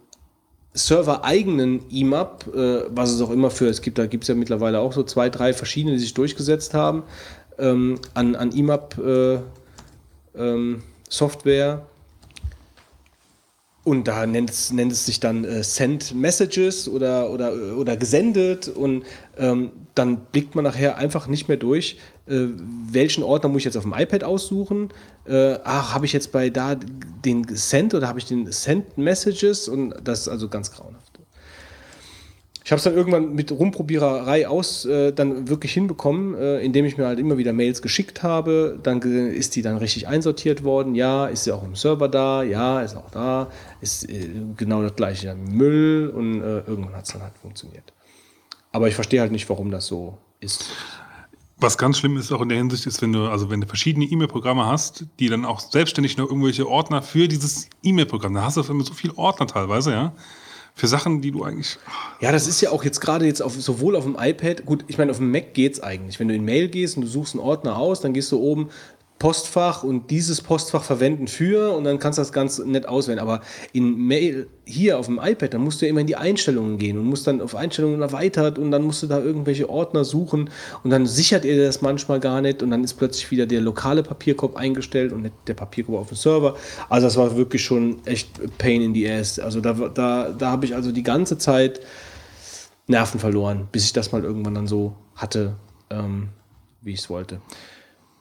server-eigenen 0.74 1.88
IMAP, 1.90 2.46
äh, 2.54 2.84
was 2.90 3.10
es 3.10 3.20
auch 3.20 3.30
immer 3.30 3.50
für, 3.50 3.68
es 3.68 3.82
gibt, 3.82 3.98
da 3.98 4.06
gibt 4.06 4.24
es 4.24 4.28
ja 4.28 4.34
mittlerweile 4.34 4.80
auch 4.80 4.92
so 4.92 5.02
zwei, 5.02 5.28
drei 5.28 5.52
verschiedene, 5.52 5.94
die 5.94 6.00
sich 6.00 6.14
durchgesetzt 6.14 6.74
haben, 6.74 7.02
ähm, 7.58 7.98
an, 8.14 8.36
an 8.36 8.52
IMAP 8.52 8.98
äh, 8.98 9.38
ähm, 10.36 10.82
Software. 11.08 11.86
Und 13.82 14.06
da 14.06 14.26
nennt 14.26 14.50
es, 14.50 14.72
nennt 14.72 14.92
es 14.92 15.06
sich 15.06 15.20
dann 15.20 15.44
äh, 15.44 15.64
Send 15.64 16.14
Messages 16.14 16.86
oder, 16.88 17.30
oder, 17.30 17.76
oder 17.76 17.96
gesendet 17.96 18.68
und 18.68 19.04
ähm, 19.38 19.72
dann 19.94 20.18
blickt 20.32 20.54
man 20.54 20.64
nachher 20.64 20.98
einfach 20.98 21.26
nicht 21.26 21.48
mehr 21.48 21.56
durch, 21.56 21.96
äh, 22.26 22.46
welchen 22.90 23.24
Ordner 23.24 23.48
muss 23.48 23.60
ich 23.60 23.64
jetzt 23.64 23.76
auf 23.76 23.84
dem 23.84 23.94
iPad 23.94 24.22
aussuchen. 24.22 24.90
Äh, 25.30 25.60
ach, 25.64 25.94
habe 25.94 26.06
ich 26.06 26.12
jetzt 26.12 26.32
bei 26.32 26.50
da 26.50 26.74
den 26.74 27.46
Send 27.48 27.94
oder 27.94 28.08
habe 28.08 28.18
ich 28.18 28.26
den 28.26 28.50
Send 28.50 28.98
Messages 28.98 29.68
und 29.68 29.94
das 30.02 30.22
ist 30.22 30.28
also 30.28 30.48
ganz 30.48 30.72
grauenhaft. 30.72 31.10
Ich 32.64 32.72
habe 32.72 32.78
es 32.78 32.84
dann 32.84 32.94
irgendwann 32.94 33.34
mit 33.34 33.50
Rumprobiererei 33.50 34.46
aus 34.46 34.84
äh, 34.84 35.12
dann 35.12 35.48
wirklich 35.48 35.72
hinbekommen, 35.72 36.36
äh, 36.36 36.60
indem 36.60 36.84
ich 36.84 36.96
mir 36.96 37.06
halt 37.06 37.18
immer 37.18 37.36
wieder 37.36 37.52
Mails 37.52 37.82
geschickt 37.82 38.22
habe. 38.22 38.78
Dann 38.82 39.00
ist 39.00 39.56
die 39.56 39.62
dann 39.62 39.78
richtig 39.78 40.06
einsortiert 40.06 40.62
worden. 40.62 40.94
Ja, 40.94 41.26
ist 41.26 41.44
sie 41.44 41.52
auch 41.52 41.64
im 41.64 41.74
Server 41.74 42.08
da? 42.08 42.44
Ja, 42.44 42.80
ist 42.80 42.96
auch 42.96 43.10
da. 43.10 43.50
Ist 43.80 44.08
äh, 44.08 44.28
genau 44.56 44.82
das 44.82 44.94
gleiche 44.94 45.34
Müll 45.34 46.12
und 46.14 46.42
äh, 46.42 46.60
irgendwann 46.60 46.94
hat 46.94 47.06
es 47.06 47.12
dann 47.12 47.22
halt 47.22 47.36
funktioniert. 47.42 47.92
Aber 48.72 48.86
ich 48.86 48.94
verstehe 48.94 49.20
halt 49.20 49.32
nicht, 49.32 49.48
warum 49.48 49.70
das 49.70 49.86
so 49.86 50.18
ist. 50.38 50.66
Was 51.60 51.76
ganz 51.76 51.98
schlimm 51.98 52.16
ist 52.16 52.32
auch 52.32 52.40
in 52.40 52.48
der 52.48 52.58
Hinsicht 52.58 52.86
ist, 52.86 53.02
wenn 53.02 53.12
du, 53.12 53.26
also 53.26 53.50
wenn 53.50 53.60
du 53.60 53.66
verschiedene 53.66 54.06
E-Mail-Programme 54.06 54.66
hast, 54.66 55.04
die 55.18 55.28
dann 55.28 55.44
auch 55.44 55.60
selbstständig 55.60 56.16
noch 56.16 56.28
irgendwelche 56.28 56.66
Ordner 56.66 57.02
für 57.02 57.28
dieses 57.28 57.68
E-Mail-Programm, 57.82 58.32
da 58.34 58.42
hast 58.44 58.56
du 58.56 58.62
auf 58.62 58.70
einmal 58.70 58.86
so 58.86 58.94
viele 58.94 59.16
Ordner 59.18 59.46
teilweise, 59.46 59.92
ja. 59.92 60.14
für 60.74 60.86
Sachen, 60.86 61.20
die 61.20 61.30
du 61.30 61.44
eigentlich. 61.44 61.78
Ja, 62.20 62.32
das 62.32 62.46
ist 62.46 62.60
ja 62.62 62.70
auch 62.70 62.84
jetzt 62.84 63.00
gerade 63.00 63.26
jetzt 63.26 63.42
auf, 63.42 63.54
sowohl 63.54 63.96
auf 63.96 64.04
dem 64.04 64.16
iPad, 64.18 64.64
gut, 64.64 64.84
ich 64.88 64.96
meine, 64.96 65.10
auf 65.10 65.18
dem 65.18 65.30
Mac 65.30 65.52
geht's 65.52 65.80
eigentlich. 65.80 66.18
Wenn 66.18 66.28
du 66.28 66.34
in 66.34 66.44
Mail 66.44 66.68
gehst 66.68 66.96
und 66.96 67.02
du 67.02 67.08
suchst 67.08 67.34
einen 67.34 67.44
Ordner 67.44 67.76
aus, 67.76 68.00
dann 68.00 68.14
gehst 68.14 68.32
du 68.32 68.38
oben 68.38 68.70
Postfach 69.20 69.84
und 69.84 70.10
dieses 70.10 70.40
Postfach 70.40 70.82
verwenden 70.82 71.28
für 71.28 71.76
und 71.76 71.84
dann 71.84 71.98
kannst 71.98 72.18
du 72.18 72.22
das 72.22 72.32
ganz 72.32 72.58
nett 72.58 72.88
auswählen. 72.88 73.18
Aber 73.18 73.42
in 73.74 73.94
Mail 74.06 74.48
hier 74.64 74.98
auf 74.98 75.06
dem 75.06 75.20
iPad, 75.22 75.52
dann 75.52 75.60
musst 75.60 75.80
du 75.80 75.84
ja 75.84 75.90
immer 75.90 76.00
in 76.00 76.06
die 76.06 76.16
Einstellungen 76.16 76.78
gehen 76.78 76.96
und 76.96 77.04
musst 77.04 77.26
dann 77.26 77.42
auf 77.42 77.54
Einstellungen 77.54 78.00
erweitert 78.00 78.58
und 78.58 78.70
dann 78.70 78.82
musst 78.82 79.02
du 79.02 79.06
da 79.06 79.20
irgendwelche 79.20 79.68
Ordner 79.68 80.04
suchen 80.04 80.48
und 80.82 80.90
dann 80.90 81.06
sichert 81.06 81.44
er 81.44 81.62
das 81.62 81.82
manchmal 81.82 82.18
gar 82.18 82.40
nicht 82.40 82.62
und 82.62 82.70
dann 82.70 82.82
ist 82.82 82.94
plötzlich 82.94 83.30
wieder 83.30 83.44
der 83.44 83.60
lokale 83.60 84.02
Papierkorb 84.02 84.56
eingestellt 84.56 85.12
und 85.12 85.20
nicht 85.20 85.34
der 85.46 85.54
Papierkorb 85.54 86.00
auf 86.00 86.08
dem 86.08 86.16
Server. 86.16 86.56
Also 86.88 87.06
das 87.06 87.18
war 87.18 87.36
wirklich 87.36 87.62
schon 87.62 87.98
echt 88.06 88.30
Pain 88.56 88.80
in 88.80 88.94
the 88.94 89.06
Ass. 89.06 89.38
Also 89.38 89.60
da, 89.60 89.74
da, 89.74 90.30
da 90.30 90.50
habe 90.50 90.64
ich 90.64 90.74
also 90.74 90.92
die 90.92 91.02
ganze 91.02 91.36
Zeit 91.36 91.80
Nerven 92.86 93.20
verloren, 93.20 93.68
bis 93.70 93.84
ich 93.84 93.92
das 93.92 94.12
mal 94.12 94.24
irgendwann 94.24 94.54
dann 94.54 94.66
so 94.66 94.94
hatte, 95.14 95.56
ähm, 95.90 96.30
wie 96.80 96.94
ich 96.94 97.00
es 97.00 97.10
wollte. 97.10 97.42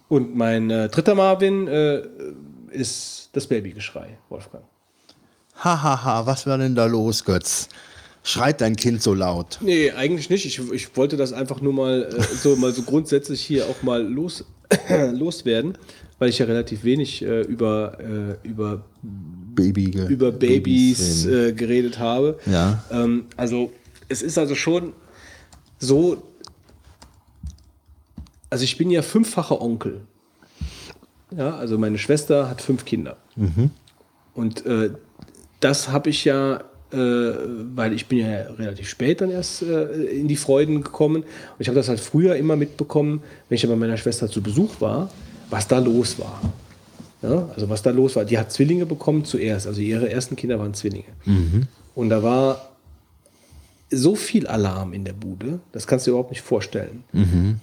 Und 0.09 0.35
mein 0.35 0.69
äh, 0.69 0.89
dritter 0.89 1.15
Marvin 1.15 1.67
äh, 1.67 2.01
ist 2.71 3.29
das 3.33 3.47
Babygeschrei, 3.47 4.17
Wolfgang. 4.27 4.65
Hahaha, 5.55 5.83
ha, 5.83 6.03
ha, 6.03 6.25
was 6.25 6.45
war 6.47 6.57
denn 6.57 6.75
da 6.75 6.85
los, 6.85 7.23
Götz? 7.23 7.69
Schreit 8.23 8.59
dein 8.61 8.75
Kind 8.75 9.01
so 9.01 9.13
laut? 9.13 9.59
Nee, 9.61 9.91
eigentlich 9.91 10.29
nicht. 10.29 10.45
Ich, 10.45 10.59
ich 10.71 10.97
wollte 10.97 11.15
das 11.15 11.31
einfach 11.31 11.61
nur 11.61 11.73
mal 11.73 12.03
äh, 12.03 12.21
so 12.35 12.55
mal 12.55 12.73
so 12.73 12.81
grundsätzlich 12.81 13.41
hier 13.41 13.65
auch 13.65 13.81
mal 13.83 14.01
los, 14.03 14.45
loswerden, 15.13 15.77
weil 16.17 16.29
ich 16.29 16.39
ja 16.39 16.45
relativ 16.45 16.83
wenig 16.83 17.21
äh, 17.21 17.41
über, 17.41 17.97
äh, 17.99 18.47
über, 18.47 18.83
Baby 19.55 19.91
über 20.07 20.31
Babys 20.31 21.25
äh, 21.25 21.53
geredet 21.53 21.99
habe. 21.99 22.39
Ja. 22.45 22.83
Ähm, 22.91 23.25
also 23.35 23.71
es 24.07 24.21
ist 24.21 24.37
also 24.37 24.55
schon 24.55 24.93
so, 25.79 26.28
also 28.49 28.63
ich 28.63 28.77
bin 28.77 28.89
ja 28.89 29.01
fünffacher 29.01 29.61
Onkel. 29.61 30.01
Ja, 31.35 31.55
also 31.55 31.77
meine 31.77 31.97
Schwester 31.97 32.49
hat 32.49 32.61
fünf 32.61 32.85
Kinder. 32.85 33.17
Und 34.33 34.65
äh, 34.65 34.91
das 35.59 35.89
habe 35.89 36.09
ich 36.09 36.25
ja, 36.25 36.61
äh, 36.91 36.97
weil 37.75 37.93
ich 37.93 38.07
bin 38.07 38.19
ja 38.19 38.41
relativ 38.57 38.89
spät 38.89 39.21
dann 39.21 39.29
erst 39.29 39.61
äh, 39.61 39.85
in 40.05 40.27
die 40.27 40.37
Freuden 40.37 40.81
gekommen. 40.81 41.23
Und 41.23 41.59
ich 41.59 41.67
habe 41.67 41.75
das 41.75 41.89
halt 41.89 41.99
früher 41.99 42.35
immer 42.35 42.55
mitbekommen, 42.55 43.21
wenn 43.47 43.55
ich 43.55 43.61
ja 43.61 43.69
bei 43.69 43.75
meiner 43.75 43.97
Schwester 43.97 44.27
zu 44.27 44.41
Besuch 44.41 44.81
war, 44.81 45.09
was 45.49 45.67
da 45.67 45.77
los 45.79 46.17
war. 46.19 46.41
Ja, 47.21 47.49
also 47.53 47.69
was 47.69 47.81
da 47.81 47.91
los 47.91 48.15
war. 48.15 48.25
Die 48.25 48.39
hat 48.39 48.51
Zwillinge 48.51 48.85
bekommen 48.85 49.25
zuerst. 49.25 49.67
Also 49.67 49.81
ihre 49.81 50.09
ersten 50.09 50.35
Kinder 50.35 50.57
waren 50.57 50.73
Zwillinge. 50.73 51.03
Und 51.93 52.09
da 52.09 52.23
war 52.23 52.68
so 53.91 54.15
viel 54.15 54.47
Alarm 54.47 54.93
in 54.93 55.03
der 55.03 55.13
Bude, 55.13 55.59
das 55.71 55.87
kannst 55.87 56.05
du 56.05 56.11
dir 56.11 56.13
überhaupt 56.13 56.31
nicht 56.31 56.41
vorstellen. 56.41 57.03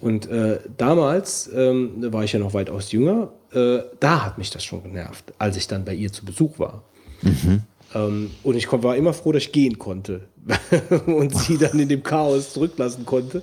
Und 0.00 0.28
äh, 0.28 0.58
damals, 0.76 1.50
ähm, 1.54 2.00
da 2.00 2.12
war 2.12 2.24
ich 2.24 2.32
ja 2.32 2.38
noch 2.38 2.54
weitaus 2.54 2.92
jünger, 2.92 3.30
äh, 3.52 3.78
da 4.00 4.24
hat 4.24 4.38
mich 4.38 4.50
das 4.50 4.64
schon 4.64 4.82
genervt, 4.82 5.32
als 5.38 5.56
ich 5.56 5.68
dann 5.68 5.84
bei 5.84 5.94
ihr 5.94 6.12
zu 6.12 6.24
Besuch 6.24 6.58
war. 6.58 6.82
Ähm, 7.94 8.30
und 8.42 8.56
ich 8.56 8.70
war 8.70 8.96
immer 8.96 9.12
froh, 9.12 9.32
dass 9.32 9.44
ich 9.44 9.52
gehen 9.52 9.78
konnte 9.78 10.22
und 11.06 11.36
sie 11.36 11.58
dann 11.58 11.78
in 11.78 11.88
dem 11.88 12.02
Chaos 12.02 12.52
zurücklassen 12.52 13.06
konnte. 13.06 13.42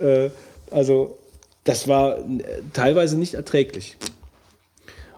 Äh, 0.00 0.30
also 0.70 1.18
das 1.64 1.86
war 1.88 2.18
äh, 2.18 2.62
teilweise 2.72 3.18
nicht 3.18 3.34
erträglich. 3.34 3.96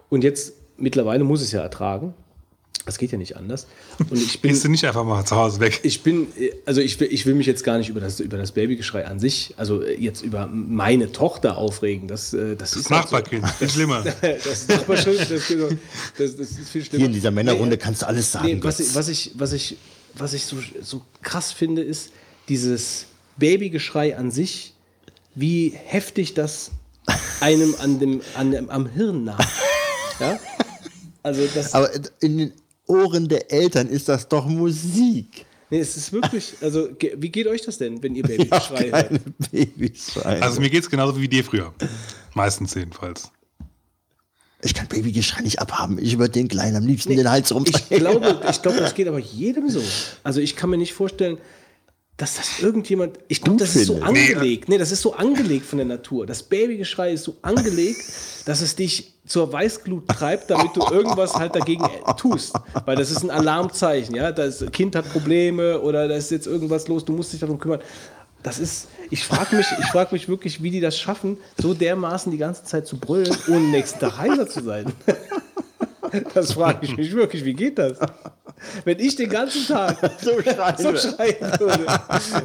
Und 0.08 0.24
jetzt 0.24 0.54
mittlerweile 0.76 1.24
muss 1.24 1.40
ich 1.40 1.46
es 1.46 1.52
ja 1.52 1.62
ertragen. 1.62 2.14
Das 2.86 2.98
geht 2.98 3.12
ja 3.12 3.18
nicht 3.18 3.36
anders. 3.36 3.66
Und 4.10 4.12
ich 4.20 4.40
bin, 4.42 4.50
Gehst 4.50 4.64
du 4.64 4.68
nicht 4.68 4.84
einfach 4.84 5.04
mal 5.04 5.24
zu 5.24 5.36
Hause 5.36 5.60
weg? 5.60 5.80
ich 5.84 6.02
bin, 6.02 6.26
äh, 6.38 6.50
also 6.66 6.80
ich 6.82 7.00
will, 7.00 7.08
ich 7.10 7.24
will 7.24 7.34
mich 7.34 7.46
jetzt 7.46 7.64
gar 7.64 7.78
nicht 7.78 7.88
über 7.88 8.00
das, 8.00 8.20
über 8.20 8.36
das 8.36 8.52
Babygeschrei 8.52 9.06
an 9.06 9.18
sich, 9.18 9.54
also 9.56 9.82
äh, 9.82 9.94
jetzt 9.98 10.22
über 10.22 10.46
meine 10.46 11.10
Tochter 11.12 11.56
aufregen. 11.56 12.08
Das, 12.08 12.34
äh, 12.34 12.56
das, 12.56 12.72
Das 12.72 12.80
ist 12.80 12.90
halt 12.90 13.08
so. 13.08 13.16
Nachbarkind, 13.16 13.48
viel 13.52 13.70
schlimmer. 13.70 14.04
Das 14.20 14.66
das, 14.66 15.06
ist 15.06 15.48
genau- 15.48 15.68
das, 16.18 16.36
das 16.36 16.50
ist 16.50 16.68
viel 16.70 16.84
schlimmer. 16.84 16.98
Hier 16.98 17.06
in 17.06 17.12
dieser 17.14 17.30
Männerrunde 17.30 17.76
Nee, 17.76 17.82
kannst 17.82 18.02
du 18.02 18.06
alles 18.06 18.30
sagen. 18.32 18.46
Nee, 18.46 18.58
was, 18.62 18.80
ich, 18.80 18.94
was, 18.94 19.08
ich, 19.08 19.30
was, 19.36 19.52
ich, 19.52 19.76
was 20.14 20.32
ich 20.34 20.44
so, 20.44 20.56
so 20.82 21.02
krass 21.22 21.52
finde, 21.52 21.82
ist 21.82 22.10
dieses 22.50 23.06
Babygeschrei 23.38 24.16
an 24.16 24.30
sich, 24.30 24.74
wie 25.34 25.70
heftig 25.86 26.34
das 26.34 26.70
einem 27.40 27.74
an 27.80 27.98
dem, 27.98 28.20
an 28.34 28.50
dem, 28.50 28.68
am 28.70 28.86
Hirn 28.86 29.24
naht. 29.24 29.46
Ja? 30.20 30.38
Also 31.24 31.42
das, 31.54 31.74
Aber 31.74 31.90
in 32.20 32.38
den 32.38 32.52
Ohren 32.86 33.28
der 33.28 33.50
Eltern 33.52 33.88
ist 33.88 34.08
das 34.08 34.28
doch 34.28 34.46
Musik. 34.46 35.46
nee, 35.70 35.78
es 35.80 35.96
ist 35.96 36.12
wirklich, 36.12 36.54
also 36.60 36.88
ge- 36.98 37.14
wie 37.18 37.30
geht 37.30 37.46
euch 37.46 37.62
das 37.62 37.78
denn, 37.78 38.02
wenn 38.02 38.14
ihr 38.14 38.24
Ich 38.28 38.36
Babygeschrei 38.36 38.90
hab 38.90 38.92
hört? 38.92 39.08
keine 39.08 39.20
Babys 39.50 40.12
schreien. 40.12 40.42
Also 40.42 40.60
mir 40.60 40.70
geht's 40.70 40.90
genauso 40.90 41.20
wie 41.20 41.28
dir 41.28 41.44
früher. 41.44 41.72
Meistens 42.34 42.74
jedenfalls. 42.74 43.30
ich 44.62 44.74
kann 44.74 44.86
Babygeschrei 44.88 45.42
nicht 45.42 45.60
abhaben. 45.60 45.98
Ich 45.98 46.12
über 46.14 46.28
den 46.28 46.48
Kleinen 46.48 46.76
am 46.76 46.86
liebsten 46.86 47.16
den 47.16 47.28
Hals 47.30 47.50
Ich 47.50 47.56
rumdrehen. 47.56 48.00
glaube, 48.00 48.40
ich 48.50 48.62
glaube, 48.62 48.78
das 48.78 48.94
geht 48.94 49.08
aber 49.08 49.18
jedem 49.18 49.68
so. 49.70 49.82
Also 50.22 50.40
ich 50.40 50.56
kann 50.56 50.70
mir 50.70 50.76
nicht 50.78 50.92
vorstellen, 50.94 51.38
dass 52.16 52.36
das 52.36 52.60
irgendjemand. 52.60 53.18
Ich 53.28 53.40
glaube, 53.40 53.58
das 53.58 53.74
ist 53.74 53.86
so 53.86 54.00
angelegt. 54.00 54.68
Nee, 54.68 54.78
das 54.78 54.92
ist 54.92 55.02
so 55.02 55.14
angelegt 55.14 55.66
von 55.66 55.78
der 55.78 55.86
Natur. 55.86 56.26
Das 56.26 56.42
Babygeschrei 56.44 57.12
ist 57.12 57.24
so 57.24 57.36
angelegt, 57.42 58.00
dass 58.44 58.60
es 58.60 58.76
dich 58.76 59.13
zur 59.26 59.52
Weißglut 59.52 60.06
treibt, 60.08 60.50
damit 60.50 60.76
du 60.76 60.82
irgendwas 60.90 61.34
halt 61.34 61.54
dagegen 61.54 61.84
tust. 62.16 62.54
Weil 62.84 62.96
das 62.96 63.10
ist 63.10 63.22
ein 63.22 63.30
Alarmzeichen, 63.30 64.14
ja. 64.14 64.32
Das 64.32 64.64
Kind 64.72 64.96
hat 64.96 65.10
Probleme 65.10 65.80
oder 65.80 66.08
da 66.08 66.14
ist 66.14 66.30
jetzt 66.30 66.46
irgendwas 66.46 66.88
los, 66.88 67.04
du 67.04 67.12
musst 67.12 67.32
dich 67.32 67.40
darum 67.40 67.58
kümmern. 67.58 67.80
Das 68.42 68.58
ist, 68.58 68.88
ich 69.10 69.24
frage 69.24 69.56
mich, 69.56 69.66
ich 69.80 69.86
frage 69.86 70.10
mich 70.12 70.28
wirklich, 70.28 70.62
wie 70.62 70.70
die 70.70 70.80
das 70.80 70.98
schaffen, 70.98 71.38
so 71.56 71.72
dermaßen 71.72 72.30
die 72.30 72.36
ganze 72.36 72.64
Zeit 72.64 72.86
zu 72.86 72.98
brüllen, 72.98 73.34
ohne 73.48 73.68
nächsten 73.68 74.00
Tag 74.00 74.18
heiser 74.18 74.46
zu 74.46 74.62
sein. 74.62 74.92
Das 76.34 76.52
frage 76.52 76.78
ich 76.83 76.97
mich 76.97 77.12
wirklich, 77.15 77.44
wie 77.44 77.55
geht 77.55 77.78
das? 77.78 77.99
Wenn 78.84 78.99
ich 78.99 79.16
den 79.16 79.28
ganzen 79.28 79.66
Tag 79.66 79.97
So 80.20 80.31
schreien 80.97 81.36
so 81.58 81.66
würde. 81.66 81.86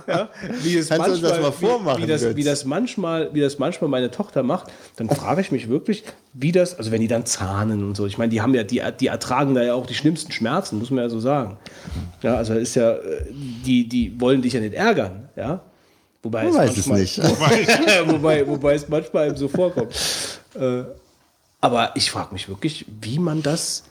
Ja, 0.07 0.29
wie, 0.61 0.77
es 0.77 0.89
du 0.89 0.97
das 0.97 1.07
manchmal, 1.07 1.41
mal 1.41 1.51
vormachen, 1.51 1.99
wie, 1.99 2.03
wie, 2.03 2.07
das, 2.07 2.35
wie, 2.35 2.43
das 2.43 2.65
manchmal, 2.65 3.33
wie 3.33 3.41
das 3.41 3.59
manchmal 3.59 3.89
meine 3.89 4.11
Tochter 4.11 4.43
macht, 4.43 4.71
dann 4.97 5.09
frage 5.09 5.41
ich 5.41 5.51
mich 5.51 5.69
wirklich, 5.69 6.03
wie 6.33 6.51
das, 6.51 6.77
also 6.77 6.91
wenn 6.91 7.01
die 7.01 7.07
dann 7.07 7.25
zahnen 7.25 7.83
und 7.83 7.95
so, 7.95 8.05
ich 8.05 8.17
meine, 8.17 8.29
die 8.29 8.41
haben 8.41 8.53
ja, 8.53 8.63
die, 8.63 8.81
die 8.99 9.07
ertragen 9.07 9.55
da 9.55 9.63
ja 9.63 9.73
auch 9.73 9.85
die 9.85 9.93
schlimmsten 9.93 10.31
Schmerzen, 10.31 10.79
muss 10.79 10.89
man 10.89 11.03
ja 11.03 11.09
so 11.09 11.19
sagen. 11.19 11.57
Ja, 12.21 12.35
also 12.35 12.53
ist 12.53 12.75
ja, 12.75 12.93
äh, 12.93 13.25
die, 13.29 13.87
die 13.87 14.19
wollen 14.19 14.41
dich 14.41 14.53
ja 14.53 14.59
nicht 14.59 14.73
ärgern, 14.73 15.29
ja. 15.35 15.61
Wobei 16.21 16.45
Man 16.45 16.55
weiß 16.55 16.77
es 16.77 16.87
manchmal- 16.87 16.99
nicht. 17.59 18.07
wobei, 18.07 18.47
wobei 18.47 18.73
es 18.73 18.89
manchmal 18.89 19.27
eben 19.27 19.37
so 19.37 19.47
vorkommt. 19.47 19.93
Äh, 20.53 20.83
aber 21.61 21.95
ich 21.95 22.11
frage 22.11 22.33
mich 22.33 22.49
wirklich, 22.49 22.85
wie 23.01 23.19
man 23.19 23.43
das, 23.43 23.83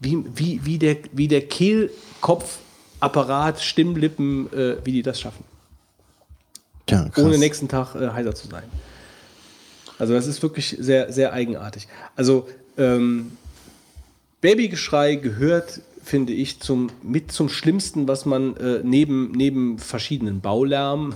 wie, 0.00 0.24
wie, 0.34 0.64
wie 0.64 0.78
der, 0.78 0.96
wie 1.12 1.28
der 1.28 1.46
Kehlkopfapparat, 1.46 3.60
Stimmlippen, 3.60 4.52
äh, 4.52 4.78
wie 4.84 4.92
die 4.92 5.02
das 5.02 5.20
schaffen, 5.20 5.44
krass. 6.86 7.10
ohne 7.16 7.38
nächsten 7.38 7.68
Tag 7.68 7.94
äh, 7.94 8.10
heiser 8.10 8.34
zu 8.34 8.48
sein. 8.48 8.64
Also 9.98 10.14
das 10.14 10.26
ist 10.26 10.42
wirklich 10.42 10.76
sehr, 10.80 11.12
sehr 11.12 11.32
eigenartig. 11.32 11.86
Also 12.16 12.48
ähm, 12.76 13.36
Babygeschrei 14.40 15.14
gehört, 15.14 15.80
finde 16.02 16.32
ich, 16.32 16.58
zum, 16.58 16.90
mit 17.02 17.30
zum 17.30 17.48
Schlimmsten, 17.48 18.08
was 18.08 18.26
man 18.26 18.56
äh, 18.56 18.80
neben, 18.82 19.30
neben 19.30 19.78
verschiedenen 19.78 20.40
Baulärm 20.40 21.14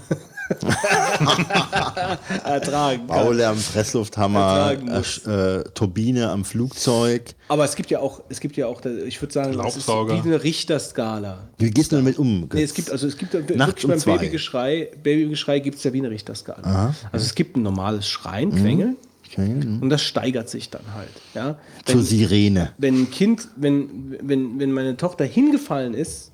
ertragen. 2.45 3.07
Baulärm, 3.07 3.59
Presslufthammer, 3.73 4.77
muss. 4.81 5.27
äh, 5.27 5.59
äh, 5.61 5.65
Turbine 5.75 6.31
am 6.31 6.45
Flugzeug. 6.45 7.35
Aber 7.49 7.65
es 7.65 7.77
gibt 7.77 7.91
ja 7.91 8.01
auch, 8.01 8.23
es 8.29 8.41
gibt 8.41 8.57
ja 8.57 8.67
auch, 8.67 8.85
ich 8.85 9.21
würde 9.21 9.33
sagen, 9.33 9.57
das 9.57 9.77
ist 9.77 9.89
wie 9.89 10.13
eine 10.13 10.43
Richterskala. 10.43 11.49
Wie 11.59 11.71
gehst 11.71 11.93
du 11.93 11.97
damit 11.97 12.19
um? 12.19 12.49
Nee, 12.53 12.63
es 12.63 12.75
gibt, 12.75 12.91
also 12.91 13.07
es 13.07 13.17
gibt 13.17 13.35
ja 13.35 13.41
Nachts 13.41 13.59
wirklich 13.59 13.85
um 13.85 13.91
beim 13.91 13.99
zwei. 13.99 14.17
Babygeschrei, 14.19 14.91
Babygeschrei 15.03 15.61
gibt 15.61 15.79
es 15.79 15.85
ja 15.85 15.93
wie 15.93 15.99
eine 15.99 16.11
Richterskala. 16.11 16.95
Also 17.13 17.25
es 17.25 17.35
gibt 17.35 17.57
ein 17.57 17.63
normales 17.63 18.09
Schreien, 18.09 18.51
Quengeln 18.51 18.97
Okay, 19.37 19.49
mhm. 19.49 19.83
und 19.83 19.91
das 19.91 20.03
steigert 20.03 20.49
sich 20.49 20.71
dann 20.71 20.83
halt. 20.95 21.11
Ja? 21.35 21.59
Zur 21.85 21.97
Wenn, 21.97 22.05
Sirene. 22.05 22.73
wenn 22.79 23.03
ein 23.03 23.11
Kind, 23.11 23.49
wenn, 23.57 24.17
wenn, 24.23 24.59
wenn 24.59 24.73
meine 24.73 24.97
Tochter 24.97 25.25
hingefallen 25.25 25.95
ist 25.95 26.33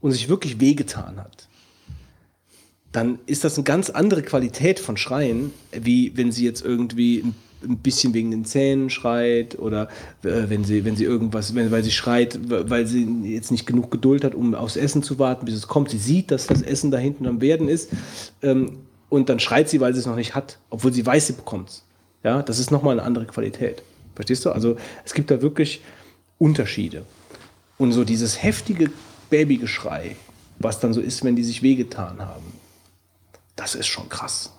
und 0.00 0.12
sich 0.12 0.28
wirklich 0.28 0.60
wehgetan 0.60 1.18
hat, 1.18 1.48
dann 2.96 3.18
ist 3.26 3.44
das 3.44 3.58
eine 3.58 3.64
ganz 3.64 3.90
andere 3.90 4.22
Qualität 4.22 4.80
von 4.80 4.96
Schreien, 4.96 5.52
wie 5.70 6.16
wenn 6.16 6.32
sie 6.32 6.46
jetzt 6.46 6.64
irgendwie 6.64 7.24
ein, 7.62 7.76
bisschen 7.78 8.14
wegen 8.14 8.30
den 8.30 8.46
Zähnen 8.46 8.88
schreit 8.88 9.58
oder 9.58 9.88
äh, 10.22 10.48
wenn 10.48 10.64
sie, 10.64 10.84
wenn 10.86 10.96
sie 10.96 11.04
irgendwas, 11.04 11.54
wenn, 11.54 11.70
weil 11.70 11.84
sie 11.84 11.90
schreit, 11.90 12.38
weil 12.48 12.86
sie 12.86 13.04
jetzt 13.24 13.50
nicht 13.50 13.66
genug 13.66 13.90
Geduld 13.90 14.24
hat, 14.24 14.34
um 14.34 14.54
aufs 14.54 14.76
Essen 14.76 15.02
zu 15.02 15.18
warten, 15.18 15.44
bis 15.44 15.54
es 15.54 15.68
kommt. 15.68 15.90
Sie 15.90 15.98
sieht, 15.98 16.30
dass 16.30 16.46
das 16.46 16.62
Essen 16.62 16.90
da 16.90 16.96
hinten 16.96 17.26
am 17.26 17.42
Werden 17.42 17.68
ist 17.68 17.90
ähm, 18.42 18.78
und 19.10 19.28
dann 19.28 19.40
schreit 19.40 19.68
sie, 19.68 19.80
weil 19.80 19.92
sie 19.92 20.00
es 20.00 20.06
noch 20.06 20.16
nicht 20.16 20.34
hat, 20.34 20.58
obwohl 20.70 20.92
sie 20.92 21.04
weiß, 21.04 21.26
sie 21.26 21.32
bekommt 21.34 21.68
es. 21.68 21.84
Ja, 22.24 22.42
das 22.42 22.58
ist 22.58 22.70
nochmal 22.70 22.92
eine 22.92 23.06
andere 23.06 23.26
Qualität. 23.26 23.82
Verstehst 24.14 24.46
du? 24.46 24.52
Also 24.52 24.76
es 25.04 25.12
gibt 25.12 25.30
da 25.30 25.42
wirklich 25.42 25.82
Unterschiede. 26.38 27.02
Und 27.76 27.92
so 27.92 28.04
dieses 28.04 28.42
heftige 28.42 28.90
Babygeschrei, 29.28 30.16
was 30.58 30.80
dann 30.80 30.94
so 30.94 31.02
ist, 31.02 31.24
wenn 31.24 31.36
die 31.36 31.44
sich 31.44 31.62
wehgetan 31.62 32.20
haben. 32.20 32.55
Das 33.56 33.74
ist 33.74 33.86
schon 33.86 34.08
krass. 34.08 34.52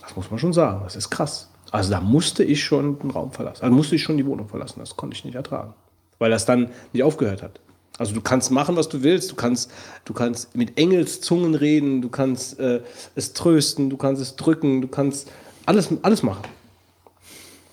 Das 0.00 0.16
muss 0.16 0.30
man 0.30 0.38
schon 0.38 0.52
sagen. 0.52 0.80
Das 0.84 0.96
ist 0.96 1.10
krass. 1.10 1.50
Also 1.70 1.90
da 1.90 2.00
musste 2.00 2.42
ich 2.42 2.64
schon 2.64 2.98
den 2.98 3.10
Raum 3.10 3.30
verlassen. 3.30 3.62
Also 3.62 3.74
musste 3.74 3.94
ich 3.94 4.02
schon 4.02 4.16
die 4.16 4.26
Wohnung 4.26 4.48
verlassen. 4.48 4.80
Das 4.80 4.96
konnte 4.96 5.14
ich 5.14 5.24
nicht 5.24 5.34
ertragen. 5.34 5.74
Weil 6.18 6.30
das 6.30 6.46
dann 6.46 6.70
nicht 6.92 7.02
aufgehört 7.02 7.42
hat. 7.42 7.60
Also 7.98 8.14
du 8.14 8.20
kannst 8.20 8.50
machen, 8.50 8.76
was 8.76 8.88
du 8.88 9.02
willst. 9.02 9.30
Du 9.30 9.36
kannst, 9.36 9.70
du 10.06 10.14
kannst 10.14 10.56
mit 10.56 10.78
Engelszungen 10.78 11.54
reden. 11.54 12.00
Du 12.02 12.08
kannst 12.08 12.58
äh, 12.58 12.82
es 13.14 13.34
trösten. 13.34 13.90
Du 13.90 13.96
kannst 13.96 14.20
es 14.22 14.36
drücken. 14.36 14.80
Du 14.80 14.88
kannst 14.88 15.30
alles, 15.66 15.90
alles 16.02 16.22
machen. 16.22 16.42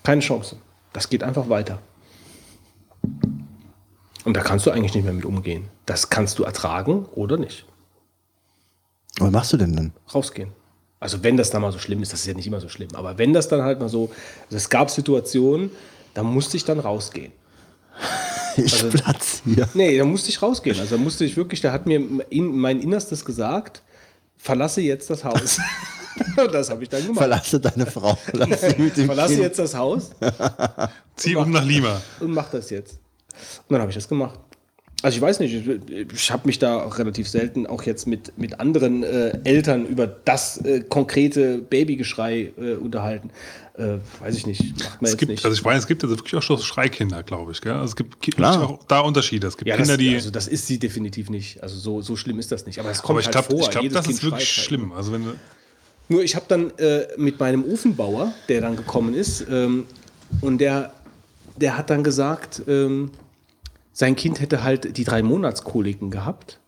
Keine 0.04 0.20
Chance. 0.20 0.56
Das 0.92 1.08
geht 1.08 1.22
einfach 1.22 1.48
weiter. 1.48 1.78
Und 4.24 4.36
da 4.36 4.42
kannst 4.42 4.66
du 4.66 4.70
eigentlich 4.70 4.94
nicht 4.94 5.04
mehr 5.04 5.14
mit 5.14 5.24
umgehen. 5.24 5.68
Das 5.86 6.10
kannst 6.10 6.38
du 6.38 6.44
ertragen 6.44 7.06
oder 7.14 7.38
nicht. 7.38 7.64
Was 9.18 9.30
machst 9.30 9.52
du 9.52 9.56
denn 9.56 9.74
dann? 9.76 9.92
Rausgehen. 10.14 10.50
Also 11.00 11.22
wenn 11.22 11.36
das 11.36 11.50
dann 11.50 11.62
mal 11.62 11.70
so 11.72 11.78
schlimm 11.78 12.02
ist, 12.02 12.12
das 12.12 12.20
ist 12.20 12.26
ja 12.26 12.34
nicht 12.34 12.46
immer 12.46 12.60
so 12.60 12.68
schlimm, 12.68 12.88
aber 12.94 13.18
wenn 13.18 13.32
das 13.32 13.46
dann 13.48 13.62
halt 13.62 13.78
mal 13.78 13.88
so, 13.88 14.10
also 14.46 14.56
es 14.56 14.68
gab 14.68 14.90
Situationen, 14.90 15.70
da 16.14 16.22
musste 16.24 16.56
ich 16.56 16.64
dann 16.64 16.80
rausgehen. 16.80 17.32
Ich 18.56 18.72
Also- 18.72 18.88
platz 18.88 19.40
hier. 19.44 19.68
Nee, 19.74 19.96
da 19.96 20.04
musste 20.04 20.30
ich 20.30 20.42
rausgehen. 20.42 20.76
Also 20.80 20.96
da 20.96 21.00
musste 21.00 21.24
ich 21.24 21.36
wirklich, 21.36 21.60
da 21.60 21.70
hat 21.70 21.86
mir 21.86 22.00
in, 22.30 22.56
mein 22.58 22.80
Innerstes 22.80 23.24
gesagt, 23.24 23.82
verlasse 24.36 24.80
jetzt 24.80 25.10
das 25.10 25.24
Haus. 25.24 25.58
Das 26.52 26.68
habe 26.68 26.82
ich 26.82 26.88
dann 26.88 27.00
gemacht. 27.02 27.18
Verlasse 27.18 27.60
deine 27.60 27.86
Frau. 27.86 28.14
Verlasse, 28.24 28.74
mit 28.76 28.96
dem 28.96 29.06
Verlasse 29.06 29.34
kind. 29.34 29.44
jetzt 29.44 29.58
das 29.60 29.72
Haus 29.76 30.10
Zieh 31.14 31.36
um 31.36 31.48
nach 31.52 31.64
Lima. 31.64 32.00
und 32.18 32.32
mach 32.32 32.50
das 32.50 32.70
jetzt. 32.70 32.94
Und 32.94 33.74
dann 33.74 33.80
habe 33.82 33.90
ich 33.92 33.94
das 33.96 34.08
gemacht. 34.08 34.38
Also 35.02 35.16
ich 35.16 35.20
weiß 35.22 35.38
nicht, 35.38 35.54
ich, 35.54 36.12
ich 36.12 36.30
habe 36.32 36.46
mich 36.46 36.58
da 36.58 36.82
auch 36.82 36.98
relativ 36.98 37.28
selten 37.28 37.68
auch 37.68 37.84
jetzt 37.84 38.06
mit, 38.08 38.36
mit 38.36 38.58
anderen 38.58 39.04
äh, 39.04 39.38
Eltern 39.44 39.86
über 39.86 40.08
das 40.08 40.58
äh, 40.58 40.80
konkrete 40.80 41.58
Babygeschrei 41.58 42.52
äh, 42.60 42.72
unterhalten. 42.74 43.30
Äh, 43.76 43.98
weiß 44.18 44.34
ich 44.34 44.44
nicht, 44.48 44.60
macht 44.82 45.00
man 45.00 45.04
Es 45.04 45.10
jetzt 45.12 45.18
gibt, 45.18 45.30
nicht. 45.30 45.44
also 45.44 45.56
ich 45.56 45.64
weiß, 45.64 45.78
es 45.78 45.86
gibt 45.86 46.02
also 46.02 46.16
wirklich 46.16 46.34
auch 46.34 46.42
schon 46.42 46.58
Schreikinder, 46.58 47.22
glaube 47.22 47.52
ich. 47.52 47.60
Gell? 47.60 47.74
Also 47.74 47.84
es 47.90 47.96
gibt 47.96 48.20
Klar. 48.34 48.60
auch 48.68 48.82
da 48.88 48.98
Unterschiede. 49.00 49.46
Es 49.46 49.56
gibt 49.56 49.68
ja, 49.68 49.76
Kinder, 49.76 49.92
das, 49.92 49.98
die. 49.98 50.14
also 50.16 50.30
das 50.32 50.48
ist 50.48 50.66
sie 50.66 50.80
definitiv 50.80 51.30
nicht. 51.30 51.62
Also 51.62 51.78
so, 51.78 52.02
so 52.02 52.16
schlimm 52.16 52.40
ist 52.40 52.50
das 52.50 52.66
nicht. 52.66 52.80
Aber 52.80 52.90
es 52.90 53.00
kommt 53.00 53.10
aber 53.10 53.20
ich 53.20 53.26
halt 53.26 53.34
glaube, 53.34 53.50
vor. 53.50 53.60
ich 53.60 53.70
glaub, 53.70 53.82
Jedes 53.84 53.94
das 53.98 54.06
Kind 54.06 54.16
ist 54.18 54.24
wirklich 54.24 54.48
schreit 54.48 54.56
halt. 54.56 54.66
schlimm. 54.80 54.92
Also 54.92 55.12
wenn 55.12 55.22
Nur 56.08 56.24
ich 56.24 56.34
habe 56.34 56.46
dann 56.48 56.76
äh, 56.78 57.06
mit 57.16 57.38
meinem 57.38 57.64
Ofenbauer, 57.64 58.34
der 58.48 58.62
dann 58.62 58.74
gekommen 58.74 59.14
ist, 59.14 59.46
ähm, 59.48 59.86
und 60.40 60.58
der, 60.58 60.92
der 61.56 61.78
hat 61.78 61.88
dann 61.90 62.02
gesagt, 62.02 62.62
ähm, 62.66 63.12
sein 63.98 64.14
Kind 64.14 64.40
hätte 64.40 64.62
halt 64.62 64.96
die 64.96 65.02
drei 65.02 65.24
Monatskoliken 65.24 66.12
gehabt. 66.12 66.60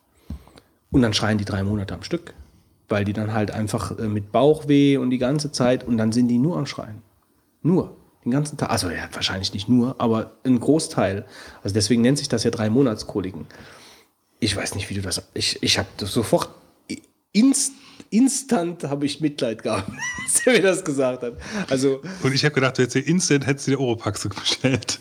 Und 0.90 1.02
dann 1.02 1.14
schreien 1.14 1.38
die 1.38 1.44
drei 1.44 1.62
Monate 1.62 1.94
am 1.94 2.02
Stück. 2.02 2.34
Weil 2.88 3.04
die 3.04 3.12
dann 3.12 3.32
halt 3.32 3.52
einfach 3.52 3.96
äh, 3.96 4.08
mit 4.08 4.32
Bauchweh 4.32 4.96
und 4.96 5.10
die 5.10 5.18
ganze 5.18 5.52
Zeit 5.52 5.84
und 5.86 5.96
dann 5.96 6.10
sind 6.10 6.26
die 6.26 6.38
nur 6.38 6.58
am 6.58 6.66
Schreien. 6.66 7.02
Nur. 7.62 7.96
Den 8.24 8.32
ganzen 8.32 8.58
Tag. 8.58 8.70
Also 8.70 8.90
ja, 8.90 9.08
wahrscheinlich 9.12 9.54
nicht 9.54 9.68
nur, 9.68 9.94
aber 10.00 10.32
ein 10.42 10.58
Großteil. 10.58 11.24
Also 11.62 11.72
deswegen 11.72 12.02
nennt 12.02 12.18
sich 12.18 12.28
das 12.28 12.42
ja 12.42 12.50
drei 12.50 12.68
Monatskoliken. 12.68 13.46
Ich 14.40 14.56
weiß 14.56 14.74
nicht, 14.74 14.90
wie 14.90 14.94
du 14.94 15.00
das. 15.00 15.22
Ich, 15.32 15.62
ich 15.62 15.78
habe 15.78 15.88
sofort. 15.98 16.48
Inst, 17.32 17.74
instant 18.10 18.82
habe 18.82 19.06
ich 19.06 19.20
Mitleid 19.20 19.62
gehabt, 19.62 19.88
als 20.24 20.44
er 20.44 20.54
mir 20.54 20.62
das 20.62 20.84
gesagt 20.84 21.22
hat. 21.22 21.34
Also, 21.70 22.02
und 22.24 22.34
ich 22.34 22.44
habe 22.44 22.56
gedacht, 22.56 22.76
du 22.76 22.82
hättest 22.82 22.96
dir 22.96 23.08
instant 23.08 23.46
hättest 23.46 23.68
du 23.68 23.70
dir 23.70 23.80
Oropax 23.80 24.28
bestellt. 24.34 24.98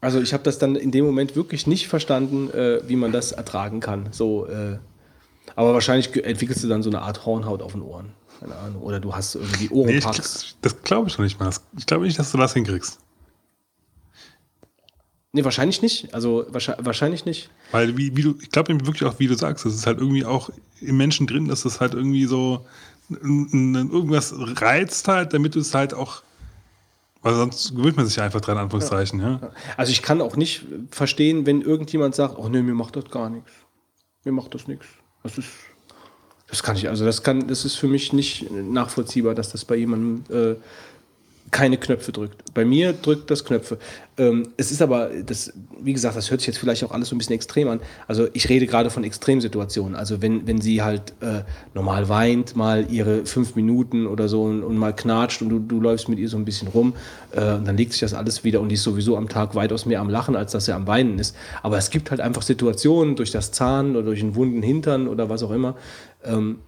Also 0.00 0.20
ich 0.20 0.32
habe 0.32 0.42
das 0.42 0.58
dann 0.58 0.76
in 0.76 0.90
dem 0.90 1.04
Moment 1.04 1.36
wirklich 1.36 1.66
nicht 1.66 1.88
verstanden, 1.88 2.50
äh, 2.50 2.80
wie 2.88 2.96
man 2.96 3.12
das 3.12 3.32
ertragen 3.32 3.80
kann. 3.80 4.08
So, 4.12 4.46
äh, 4.46 4.78
aber 5.56 5.74
wahrscheinlich 5.74 6.14
entwickelst 6.24 6.64
du 6.64 6.68
dann 6.68 6.82
so 6.82 6.90
eine 6.90 7.02
Art 7.02 7.26
Hornhaut 7.26 7.62
auf 7.62 7.72
den 7.72 7.82
Ohren. 7.82 8.12
Keine 8.40 8.56
Ahnung. 8.56 8.82
Oder 8.82 9.00
du 9.00 9.14
hast 9.14 9.34
irgendwie 9.34 9.68
Nee, 9.72 9.98
ich, 9.98 10.04
Oropax. 10.06 10.56
das 10.62 10.82
glaube 10.82 11.08
ich 11.08 11.18
noch 11.18 11.24
nicht 11.24 11.38
mal. 11.38 11.50
Ich 11.76 11.86
glaube 11.86 12.04
nicht, 12.06 12.18
dass 12.18 12.32
du 12.32 12.38
das 12.38 12.54
hinkriegst. 12.54 12.98
Nee, 15.32 15.44
wahrscheinlich 15.44 15.82
nicht. 15.82 16.12
Also 16.14 16.46
wahrscheinlich, 16.48 16.86
wahrscheinlich 16.86 17.24
nicht. 17.24 17.50
Weil, 17.70 17.96
wie, 17.96 18.16
wie 18.16 18.22
du, 18.22 18.34
ich 18.40 18.50
glaube 18.50 18.74
wirklich 18.86 19.04
auch, 19.04 19.18
wie 19.18 19.28
du 19.28 19.34
sagst, 19.34 19.64
das 19.64 19.74
ist 19.74 19.86
halt 19.86 19.98
irgendwie 19.98 20.24
auch 20.24 20.50
im 20.80 20.96
Menschen 20.96 21.26
drin, 21.26 21.46
dass 21.46 21.62
das 21.62 21.80
halt 21.80 21.94
irgendwie 21.94 22.24
so 22.24 22.66
irgendwas 23.10 24.34
reizt 24.36 25.06
halt, 25.08 25.32
damit 25.32 25.54
du 25.54 25.60
es 25.60 25.74
halt 25.74 25.94
auch. 25.94 26.22
Weil 27.22 27.34
sonst 27.34 27.76
gewöhnt 27.76 27.96
man 27.96 28.06
sich 28.06 28.16
ja 28.16 28.24
einfach 28.24 28.40
dran, 28.40 28.56
Anführungszeichen, 28.56 29.20
ja. 29.20 29.52
Also 29.76 29.92
ich 29.92 30.02
kann 30.02 30.22
auch 30.22 30.36
nicht 30.36 30.64
verstehen, 30.90 31.44
wenn 31.44 31.60
irgendjemand 31.60 32.14
sagt, 32.14 32.38
oh 32.38 32.48
nee, 32.48 32.62
mir 32.62 32.74
macht 32.74 32.96
das 32.96 33.10
gar 33.10 33.28
nichts. 33.28 33.50
Mir 34.24 34.32
macht 34.32 34.54
das 34.54 34.66
nichts. 34.66 34.86
Das 35.22 35.36
ist, 35.36 35.48
das 36.48 36.62
kann 36.62 36.76
ich, 36.76 36.88
also 36.88 37.04
das 37.04 37.22
kann, 37.22 37.46
das 37.46 37.64
ist 37.64 37.76
für 37.76 37.88
mich 37.88 38.14
nicht 38.14 38.50
nachvollziehbar, 38.50 39.34
dass 39.34 39.50
das 39.50 39.64
bei 39.66 39.76
jemandem 39.76 40.24
äh, 40.34 40.56
keine 41.50 41.78
Knöpfe 41.78 42.12
drückt. 42.12 42.54
Bei 42.54 42.64
mir 42.64 42.92
drückt 42.92 43.30
das 43.30 43.44
Knöpfe. 43.44 43.78
Ähm, 44.16 44.48
es 44.56 44.70
ist 44.70 44.82
aber, 44.82 45.10
das, 45.24 45.52
wie 45.80 45.92
gesagt, 45.92 46.16
das 46.16 46.30
hört 46.30 46.40
sich 46.40 46.48
jetzt 46.48 46.58
vielleicht 46.58 46.84
auch 46.84 46.92
alles 46.92 47.08
so 47.08 47.14
ein 47.14 47.18
bisschen 47.18 47.34
extrem 47.34 47.68
an. 47.68 47.80
Also 48.06 48.28
ich 48.34 48.48
rede 48.48 48.66
gerade 48.66 48.90
von 48.90 49.02
Extremsituationen. 49.02 49.96
Also 49.96 50.22
wenn, 50.22 50.46
wenn 50.46 50.60
sie 50.60 50.82
halt 50.82 51.14
äh, 51.20 51.42
normal 51.74 52.08
weint, 52.08 52.54
mal 52.54 52.86
ihre 52.90 53.26
fünf 53.26 53.56
Minuten 53.56 54.06
oder 54.06 54.28
so 54.28 54.44
und, 54.44 54.62
und 54.62 54.76
mal 54.76 54.94
knatscht 54.94 55.42
und 55.42 55.48
du, 55.48 55.58
du 55.58 55.80
läufst 55.80 56.08
mit 56.08 56.18
ihr 56.18 56.28
so 56.28 56.36
ein 56.36 56.44
bisschen 56.44 56.68
rum, 56.68 56.94
äh, 57.32 57.40
dann 57.40 57.76
legt 57.76 57.92
sich 57.92 58.00
das 58.00 58.14
alles 58.14 58.44
wieder 58.44 58.60
und 58.60 58.68
die 58.68 58.76
ist 58.76 58.84
sowieso 58.84 59.16
am 59.16 59.28
Tag 59.28 59.54
weitaus 59.54 59.86
mehr 59.86 60.00
am 60.00 60.10
Lachen, 60.10 60.36
als 60.36 60.52
dass 60.52 60.66
sie 60.66 60.72
am 60.72 60.86
Weinen 60.86 61.18
ist. 61.18 61.34
Aber 61.62 61.78
es 61.78 61.90
gibt 61.90 62.10
halt 62.10 62.20
einfach 62.20 62.42
Situationen 62.42 63.16
durch 63.16 63.32
das 63.32 63.50
Zahn 63.50 63.96
oder 63.96 64.06
durch 64.06 64.22
einen 64.22 64.36
wunden 64.36 64.62
Hintern 64.62 65.08
oder 65.08 65.28
was 65.28 65.42
auch 65.42 65.50
immer, 65.50 65.76
ähm, 66.24 66.58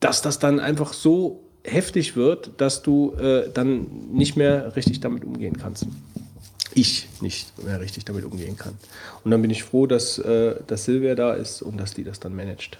dass 0.00 0.20
das 0.20 0.38
dann 0.38 0.60
einfach 0.60 0.92
so 0.92 1.40
heftig 1.64 2.14
wird, 2.14 2.52
dass 2.58 2.82
du 2.82 3.14
äh, 3.14 3.50
dann 3.52 3.86
nicht 4.12 4.36
mehr 4.36 4.76
richtig 4.76 5.00
damit 5.00 5.24
umgehen 5.24 5.56
kannst. 5.56 5.86
Ich 6.74 7.08
nicht 7.20 7.62
mehr 7.64 7.80
richtig 7.80 8.04
damit 8.04 8.24
umgehen 8.24 8.56
kann. 8.56 8.76
Und 9.24 9.30
dann 9.30 9.40
bin 9.40 9.50
ich 9.50 9.64
froh, 9.64 9.86
dass, 9.86 10.18
äh, 10.18 10.56
dass 10.66 10.84
Silvia 10.84 11.14
da 11.14 11.32
ist 11.32 11.62
und 11.62 11.78
dass 11.78 11.94
die 11.94 12.04
das 12.04 12.20
dann 12.20 12.34
managt. 12.34 12.78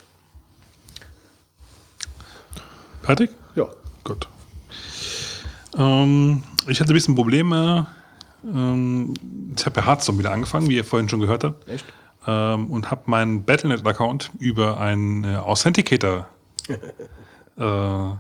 Fertig? 3.03 3.31
Ja. 3.55 3.69
Gut. 4.03 4.29
Ähm, 5.77 6.43
ich 6.67 6.81
hatte 6.81 6.93
ein 6.93 6.95
bisschen 6.95 7.15
Probleme. 7.15 7.87
Ähm, 8.45 9.15
ich 9.57 9.65
habe 9.65 9.81
ja 9.81 9.87
Hearthstone 9.87 10.19
wieder 10.19 10.33
angefangen, 10.33 10.69
wie 10.69 10.77
ihr 10.77 10.85
vorhin 10.85 11.09
schon 11.09 11.21
gehört 11.21 11.45
habt. 11.45 11.69
Echt? 11.69 11.85
Ähm, 12.27 12.71
und 12.71 12.91
habe 12.91 13.03
meinen 13.07 13.45
Battlenet-Account 13.45 14.31
über 14.39 14.81
einen 14.81 15.25
äh, 15.25 15.37
Authenticator 15.37 16.27
äh, 17.59 18.11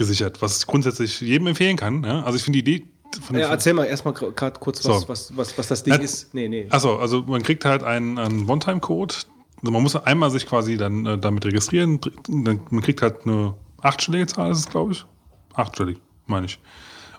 gesichert, 0.00 0.40
was 0.42 0.58
ich 0.58 0.66
grundsätzlich 0.66 1.20
jedem 1.20 1.46
empfehlen 1.46 1.76
kann. 1.76 2.02
Ja? 2.02 2.22
Also 2.24 2.36
ich 2.36 2.42
finde 2.42 2.62
die 2.62 2.76
Idee 2.76 2.86
von 3.22 3.36
Ja, 3.38 3.48
erzähl 3.48 3.74
mal 3.74 3.84
erstmal 3.84 4.14
gerade 4.14 4.58
kurz, 4.58 4.84
was, 4.84 5.02
So. 5.02 5.08
was, 5.08 5.36
was, 5.36 5.56
was 5.58 5.68
das 5.68 5.82
Ding 5.84 5.94
Ja. 5.94 6.00
ist. 6.00 6.32
Nee, 6.34 6.48
nee. 6.48 6.66
Achso, 6.70 6.96
also 6.96 7.22
man 7.22 7.42
kriegt 7.42 7.64
halt 7.64 7.82
einen, 7.82 8.18
einen 8.18 8.48
One-Time-Code. 8.48 9.14
Also 9.62 9.72
man 9.72 9.82
muss 9.82 9.94
einmal 9.94 10.30
sich 10.30 10.46
quasi 10.46 10.76
dann 10.78 11.04
äh, 11.06 11.18
damit 11.18 11.44
registrieren. 11.44 12.00
Dann, 12.26 12.60
man 12.70 12.80
kriegt 12.82 13.02
halt 13.02 13.26
eine 13.26 13.54
achtstellige 13.82 14.26
Zahl, 14.26 14.50
ist 14.50 14.58
es, 14.58 14.68
glaube 14.70 14.92
ich. 14.92 15.04
Achtstellig, 15.54 15.98
meine 16.26 16.46
ich. 16.46 16.58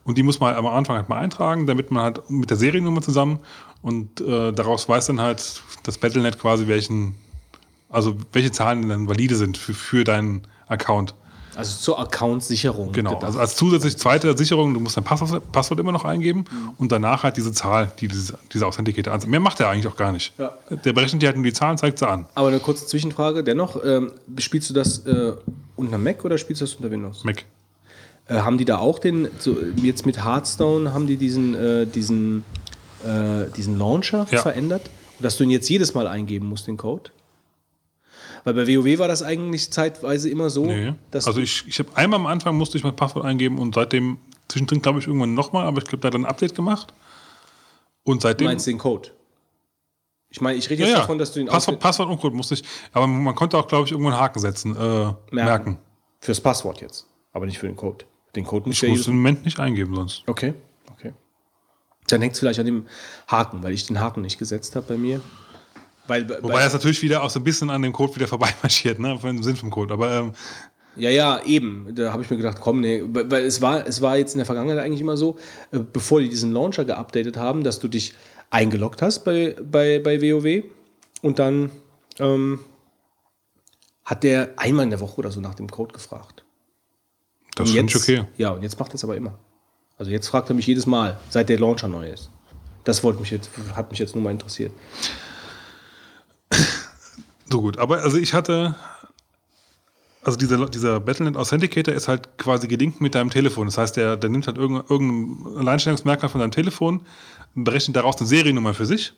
Und 0.04 0.18
die 0.18 0.24
muss 0.24 0.40
man 0.40 0.56
am 0.56 0.66
Anfang 0.66 0.96
halt 0.98 1.10
mal 1.10 1.20
eintragen, 1.20 1.68
damit 1.68 1.92
man 1.92 2.04
halt 2.04 2.30
mit 2.32 2.50
der 2.50 2.58
Seriennummer 2.58 3.02
zusammen 3.04 3.40
und 3.84 4.20
äh, 4.22 4.52
daraus 4.52 4.90
weiß 4.90 5.06
dann 5.08 5.22
halt 5.22 5.62
das 5.84 5.98
Battlenet 6.00 6.40
quasi, 6.40 6.66
welchen, 6.68 7.14
also 7.90 8.16
welche 8.34 8.52
Zahlen 8.52 8.90
dann 8.90 9.08
valide 9.08 9.36
sind 9.36 9.58
für, 9.58 9.76
für 9.76 10.04
deinen 10.04 10.42
Account. 10.68 11.14
Also 11.56 11.78
zur 11.80 12.00
Account-Sicherung. 12.00 12.92
Genau, 12.92 13.12
gedacht. 13.12 13.26
also 13.26 13.40
als 13.40 13.56
zusätzlich 13.56 13.98
zweite 13.98 14.38
Sicherung, 14.38 14.74
du 14.74 14.80
musst 14.80 14.96
dein 14.98 15.04
Passwort, 15.04 15.52
Passwort 15.52 15.80
immer 15.80 15.92
noch 15.92 16.06
eingeben 16.06 16.46
und 16.78 16.92
danach 16.92 17.24
halt 17.24 17.36
diese 17.38 17.52
Zahl, 17.52 17.92
die 18.00 18.08
diese, 18.08 18.38
dieser 18.54 18.68
Authenticator 18.68 19.14
anzeigt. 19.14 19.30
Mehr 19.30 19.40
macht 19.40 19.60
er 19.60 19.70
eigentlich 19.70 19.88
auch 19.88 19.98
gar 19.98 20.12
nicht. 20.12 20.34
Ja. 20.38 20.54
Der 20.70 20.94
berechnet 20.94 21.22
dir 21.22 21.28
halt 21.28 21.36
nur 21.36 21.46
die 21.46 21.54
Zahlen, 21.54 21.78
zeigt 21.78 22.00
sie 22.00 22.08
an. 22.08 22.26
Aber 22.36 22.48
eine 22.48 22.60
kurze 22.60 22.86
Zwischenfrage 22.88 23.44
dennoch. 23.44 23.78
Ähm, 23.84 24.12
spielst 24.38 24.70
du 24.70 24.74
das 24.74 25.00
äh, 25.06 25.34
unter 25.76 25.98
Mac 25.98 26.24
oder 26.24 26.38
spielst 26.38 26.62
du 26.62 26.66
das 26.66 26.76
unter 26.76 26.90
Windows? 26.92 27.24
Mac. 27.24 27.44
Äh, 28.28 28.36
haben 28.36 28.58
die 28.58 28.66
da 28.66 28.78
auch 28.78 29.00
den, 29.00 29.28
so, 29.40 29.58
jetzt 29.76 30.06
mit 30.06 30.24
Hearthstone, 30.24 30.94
haben 30.94 31.08
die 31.08 31.18
diesen, 31.18 31.56
äh, 31.56 31.86
diesen, 31.86 32.46
äh, 33.04 33.50
diesen 33.58 33.78
Launcher 33.78 34.26
Ja. 34.32 34.42
verändert? 34.42 34.90
Dass 35.20 35.38
du 35.38 35.44
ihn 35.44 35.52
jetzt 35.52 35.70
jedes 35.70 35.94
Mal 35.94 36.08
eingeben 36.08 36.48
musst, 36.48 36.68
den 36.68 36.78
Code? 36.78 37.12
Weil 38.44 38.54
bei 38.54 38.68
WoW 38.68 39.00
war 39.00 39.08
das 39.08 39.22
eigentlich 39.24 39.72
zeitweise 39.72 40.30
immer 40.30 40.50
so, 40.50 40.66
Nee. 40.66 40.94
Also 41.14 41.34
du- 41.34 41.42
ich, 41.42 41.68
ich 41.68 41.80
habe 41.80 41.90
einmal 41.96 42.20
am 42.20 42.26
Anfang 42.26 42.56
musste 42.58 42.78
ich 42.78 42.84
mein 42.84 42.96
Passwort 42.96 43.26
eingeben 43.26 43.60
und 43.60 43.76
seitdem, 43.76 44.18
zwischendrin 44.48 44.82
glaube 44.82 45.00
ich 45.00 45.08
irgendwann 45.08 45.34
nochmal, 45.34 45.66
aber 45.68 45.80
ich 45.80 45.86
glaube, 45.86 46.02
da 46.02 46.08
hat 46.08 46.16
er 46.16 46.20
ein 46.20 46.26
Update 46.26 46.56
gemacht. 46.56 46.94
Und 48.04 48.24
du 48.24 48.28
seitdem. 48.28 48.48
meinst 48.48 48.66
den 48.66 48.78
Code. 48.78 49.10
Ich 50.30 50.40
meine, 50.42 50.58
ich 50.58 50.70
rede 50.70 50.84
jetzt 50.84 50.94
ja. 50.94 51.00
davon, 51.00 51.18
dass 51.18 51.34
du 51.34 51.40
den 51.40 51.48
Passwort, 51.48 51.80
Passwort 51.80 52.10
und 52.10 52.20
Code 52.20 52.36
musste 52.36 52.54
ich. 52.54 52.64
Aber 52.94 53.06
man 53.06 53.36
konnte 53.36 53.58
auch, 53.58 53.68
glaube 53.68 53.86
ich, 53.86 53.92
irgendwo 53.92 54.10
einen 54.10 54.20
Haken 54.20 54.40
setzen. 54.40 54.76
Äh, 54.76 55.14
merken. 55.32 55.78
Fürs 56.20 56.40
Passwort 56.40 56.82
jetzt, 56.82 57.06
aber 57.34 57.46
nicht 57.46 57.60
für 57.60 57.68
den 57.68 57.76
Code. 57.76 58.06
Den 58.36 58.46
Code 58.46 58.70
muss 58.70 58.82
Ich 58.82 58.90
muss 58.90 59.08
im 59.08 59.16
Moment 59.18 59.44
nicht 59.44 59.60
eingeben 59.60 59.94
sonst. 59.94 60.24
Okay, 60.28 60.54
okay. 60.94 61.14
Dann 62.08 62.22
hängt 62.22 62.34
es 62.34 62.40
vielleicht 62.40 62.60
an 62.60 62.66
dem 62.66 62.86
Haken, 63.28 63.62
weil 63.62 63.74
ich 63.74 63.86
den 63.86 64.00
Haken 64.00 64.22
nicht 64.22 64.40
gesetzt 64.40 64.76
habe 64.76 64.86
bei 64.88 64.98
mir. 64.98 65.22
Weil, 66.12 66.30
Wobei 66.30 66.54
weil, 66.56 66.64
das 66.64 66.74
natürlich 66.74 67.02
wieder 67.02 67.24
auch 67.24 67.30
so 67.30 67.40
ein 67.40 67.44
bisschen 67.44 67.70
an 67.70 67.82
dem 67.82 67.94
Code 67.94 68.16
wieder 68.16 68.28
vorbeimarschiert, 68.28 69.00
ne? 69.00 69.18
Von 69.18 69.36
dem 69.36 69.44
Sinn 69.44 69.56
vom 69.56 69.70
Code. 69.70 69.94
Aber 69.94 70.12
ähm, 70.14 70.34
Ja, 70.98 71.10
ja, 71.10 71.42
eben. 71.46 71.88
Da 71.96 72.12
habe 72.12 72.22
ich 72.22 72.30
mir 72.30 72.38
gedacht, 72.38 72.58
komm, 72.60 72.82
nee, 72.82 73.02
weil 73.06 73.46
es 73.46 73.62
war, 73.62 73.88
es 73.88 74.02
war 74.02 74.18
jetzt 74.18 74.34
in 74.34 74.40
der 74.40 74.46
Vergangenheit 74.46 74.80
eigentlich 74.84 75.02
immer 75.02 75.16
so, 75.18 75.38
äh, 75.72 75.80
bevor 75.80 76.20
die 76.20 76.28
diesen 76.30 76.52
Launcher 76.52 76.84
geupdatet 76.86 77.38
haben, 77.38 77.64
dass 77.64 77.80
du 77.80 77.88
dich 77.88 78.14
eingeloggt 78.50 79.02
hast 79.02 79.24
bei, 79.24 79.56
bei, 79.64 80.00
bei 80.00 80.22
WoW 80.22 80.64
und 81.22 81.40
dann 81.40 81.72
ähm, 82.20 82.60
hat 84.04 84.24
der 84.24 84.50
einmal 84.58 84.84
in 84.84 84.90
der 84.90 85.00
Woche 85.00 85.18
oder 85.20 85.32
so 85.32 85.40
nach 85.40 85.56
dem 85.56 85.70
Code 85.70 85.94
gefragt. 85.94 86.44
das 87.56 87.70
ich 87.70 87.76
jetzt- 87.76 87.96
okay. 87.96 88.26
Ja, 88.38 88.50
und 88.50 88.62
jetzt 88.64 88.78
macht 88.78 88.92
er 88.92 88.96
es 88.96 89.04
aber 89.06 89.16
immer. 89.16 89.40
Also 89.98 90.12
jetzt 90.12 90.28
fragt 90.28 90.50
er 90.50 90.56
mich 90.56 90.68
jedes 90.68 90.86
Mal, 90.86 91.18
seit 91.30 91.48
der 91.48 91.60
Launcher 91.60 91.88
neu 91.88 92.10
ist. 92.10 92.30
Das 92.84 93.04
wollte 93.04 93.22
mich 93.22 93.30
jetzt, 93.30 93.50
hat 93.76 93.92
mich 93.92 94.00
jetzt 94.00 94.16
nur 94.16 94.24
mal 94.24 94.32
interessiert. 94.32 94.72
So 97.50 97.62
gut, 97.62 97.78
aber 97.78 98.02
also 98.02 98.18
ich 98.18 98.34
hatte, 98.34 98.76
also 100.24 100.38
dieser, 100.38 100.70
dieser 100.70 101.00
Battlenet 101.00 101.36
Authenticator 101.36 101.94
ist 101.94 102.08
halt 102.08 102.38
quasi 102.38 102.68
gelinkt 102.68 103.02
mit 103.02 103.14
deinem 103.14 103.30
Telefon. 103.30 103.68
Das 103.68 103.78
heißt, 103.78 103.98
der, 103.98 104.16
der 104.16 104.30
nimmt 104.30 104.48
halt 104.48 104.58
irgendein, 104.58 104.86
irgendein 104.90 105.58
Alleinstellungsmerkmal 105.58 106.30
von 106.30 106.40
deinem 106.40 106.52
Telefon, 106.52 107.02
berechnet 107.54 107.98
daraus 107.98 108.18
eine 108.18 108.28
Seriennummer 108.28 108.74
für 108.74 108.86
sich, 108.86 109.14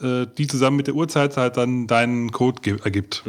äh, 0.00 0.26
die 0.38 0.46
zusammen 0.46 0.78
mit 0.78 0.86
der 0.86 0.94
Uhrzeit 0.94 1.36
halt 1.36 1.56
dann 1.58 1.86
deinen 1.86 2.32
Code 2.32 2.78
ergibt. 2.84 3.24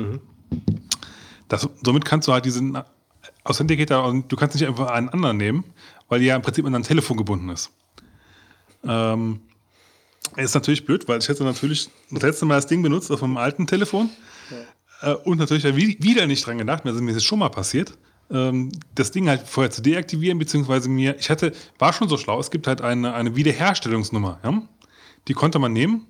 Das, 1.49 1.67
somit 1.83 2.05
kannst 2.05 2.27
du 2.27 2.31
halt 2.31 2.45
diesen 2.45 2.77
Authenticator, 3.43 4.05
und 4.05 4.31
du 4.31 4.35
kannst 4.37 4.55
nicht 4.55 4.67
einfach 4.67 4.87
einen 4.87 5.09
anderen 5.09 5.37
nehmen, 5.37 5.63
weil 6.07 6.21
die 6.21 6.27
ja 6.27 6.35
im 6.35 6.41
Prinzip 6.41 6.65
an 6.65 6.73
dein 6.73 6.83
Telefon 6.83 7.17
gebunden 7.17 7.49
ist. 7.49 7.71
Ähm, 8.87 9.41
ist 10.37 10.53
natürlich 10.55 10.85
blöd, 10.85 11.07
weil 11.07 11.19
ich 11.19 11.27
hätte 11.27 11.43
natürlich 11.43 11.89
das 12.11 12.21
letzte 12.21 12.45
Mal 12.45 12.55
das 12.55 12.67
Ding 12.67 12.81
benutzt 12.81 13.11
auf 13.11 13.21
meinem 13.21 13.37
alten 13.37 13.67
Telefon. 13.67 14.09
Äh, 15.01 15.13
und 15.13 15.37
natürlich 15.37 15.63
wie- 15.75 15.97
wieder 16.01 16.27
nicht 16.27 16.45
dran 16.45 16.57
gedacht, 16.57 16.85
also 16.85 17.01
mir 17.01 17.11
ist 17.11 17.17
es 17.17 17.23
schon 17.23 17.39
mal 17.39 17.49
passiert, 17.49 17.93
ähm, 18.31 18.71
das 18.95 19.11
Ding 19.11 19.27
halt 19.29 19.41
vorher 19.47 19.71
zu 19.71 19.81
deaktivieren, 19.81 20.37
beziehungsweise 20.37 20.89
mir, 20.89 21.15
ich 21.17 21.29
hatte, 21.29 21.53
war 21.79 21.93
schon 21.93 22.09
so 22.09 22.17
schlau, 22.17 22.39
es 22.39 22.51
gibt 22.51 22.67
halt 22.67 22.81
eine, 22.81 23.13
eine 23.13 23.35
Wiederherstellungsnummer, 23.35 24.39
ja? 24.43 24.61
die 25.27 25.33
konnte 25.33 25.57
man 25.59 25.73
nehmen, 25.73 26.05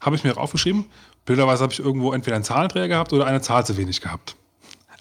habe 0.00 0.16
ich 0.16 0.24
mir 0.24 0.32
auch 0.32 0.38
aufgeschrieben. 0.42 0.86
Blöderweise 1.24 1.62
habe 1.62 1.72
ich 1.72 1.78
irgendwo 1.78 2.12
entweder 2.12 2.34
einen 2.34 2.44
Zahlendreher 2.44 2.88
gehabt 2.88 3.12
oder 3.12 3.26
eine 3.26 3.40
Zahl 3.40 3.64
zu 3.64 3.76
wenig 3.76 4.00
gehabt. 4.00 4.34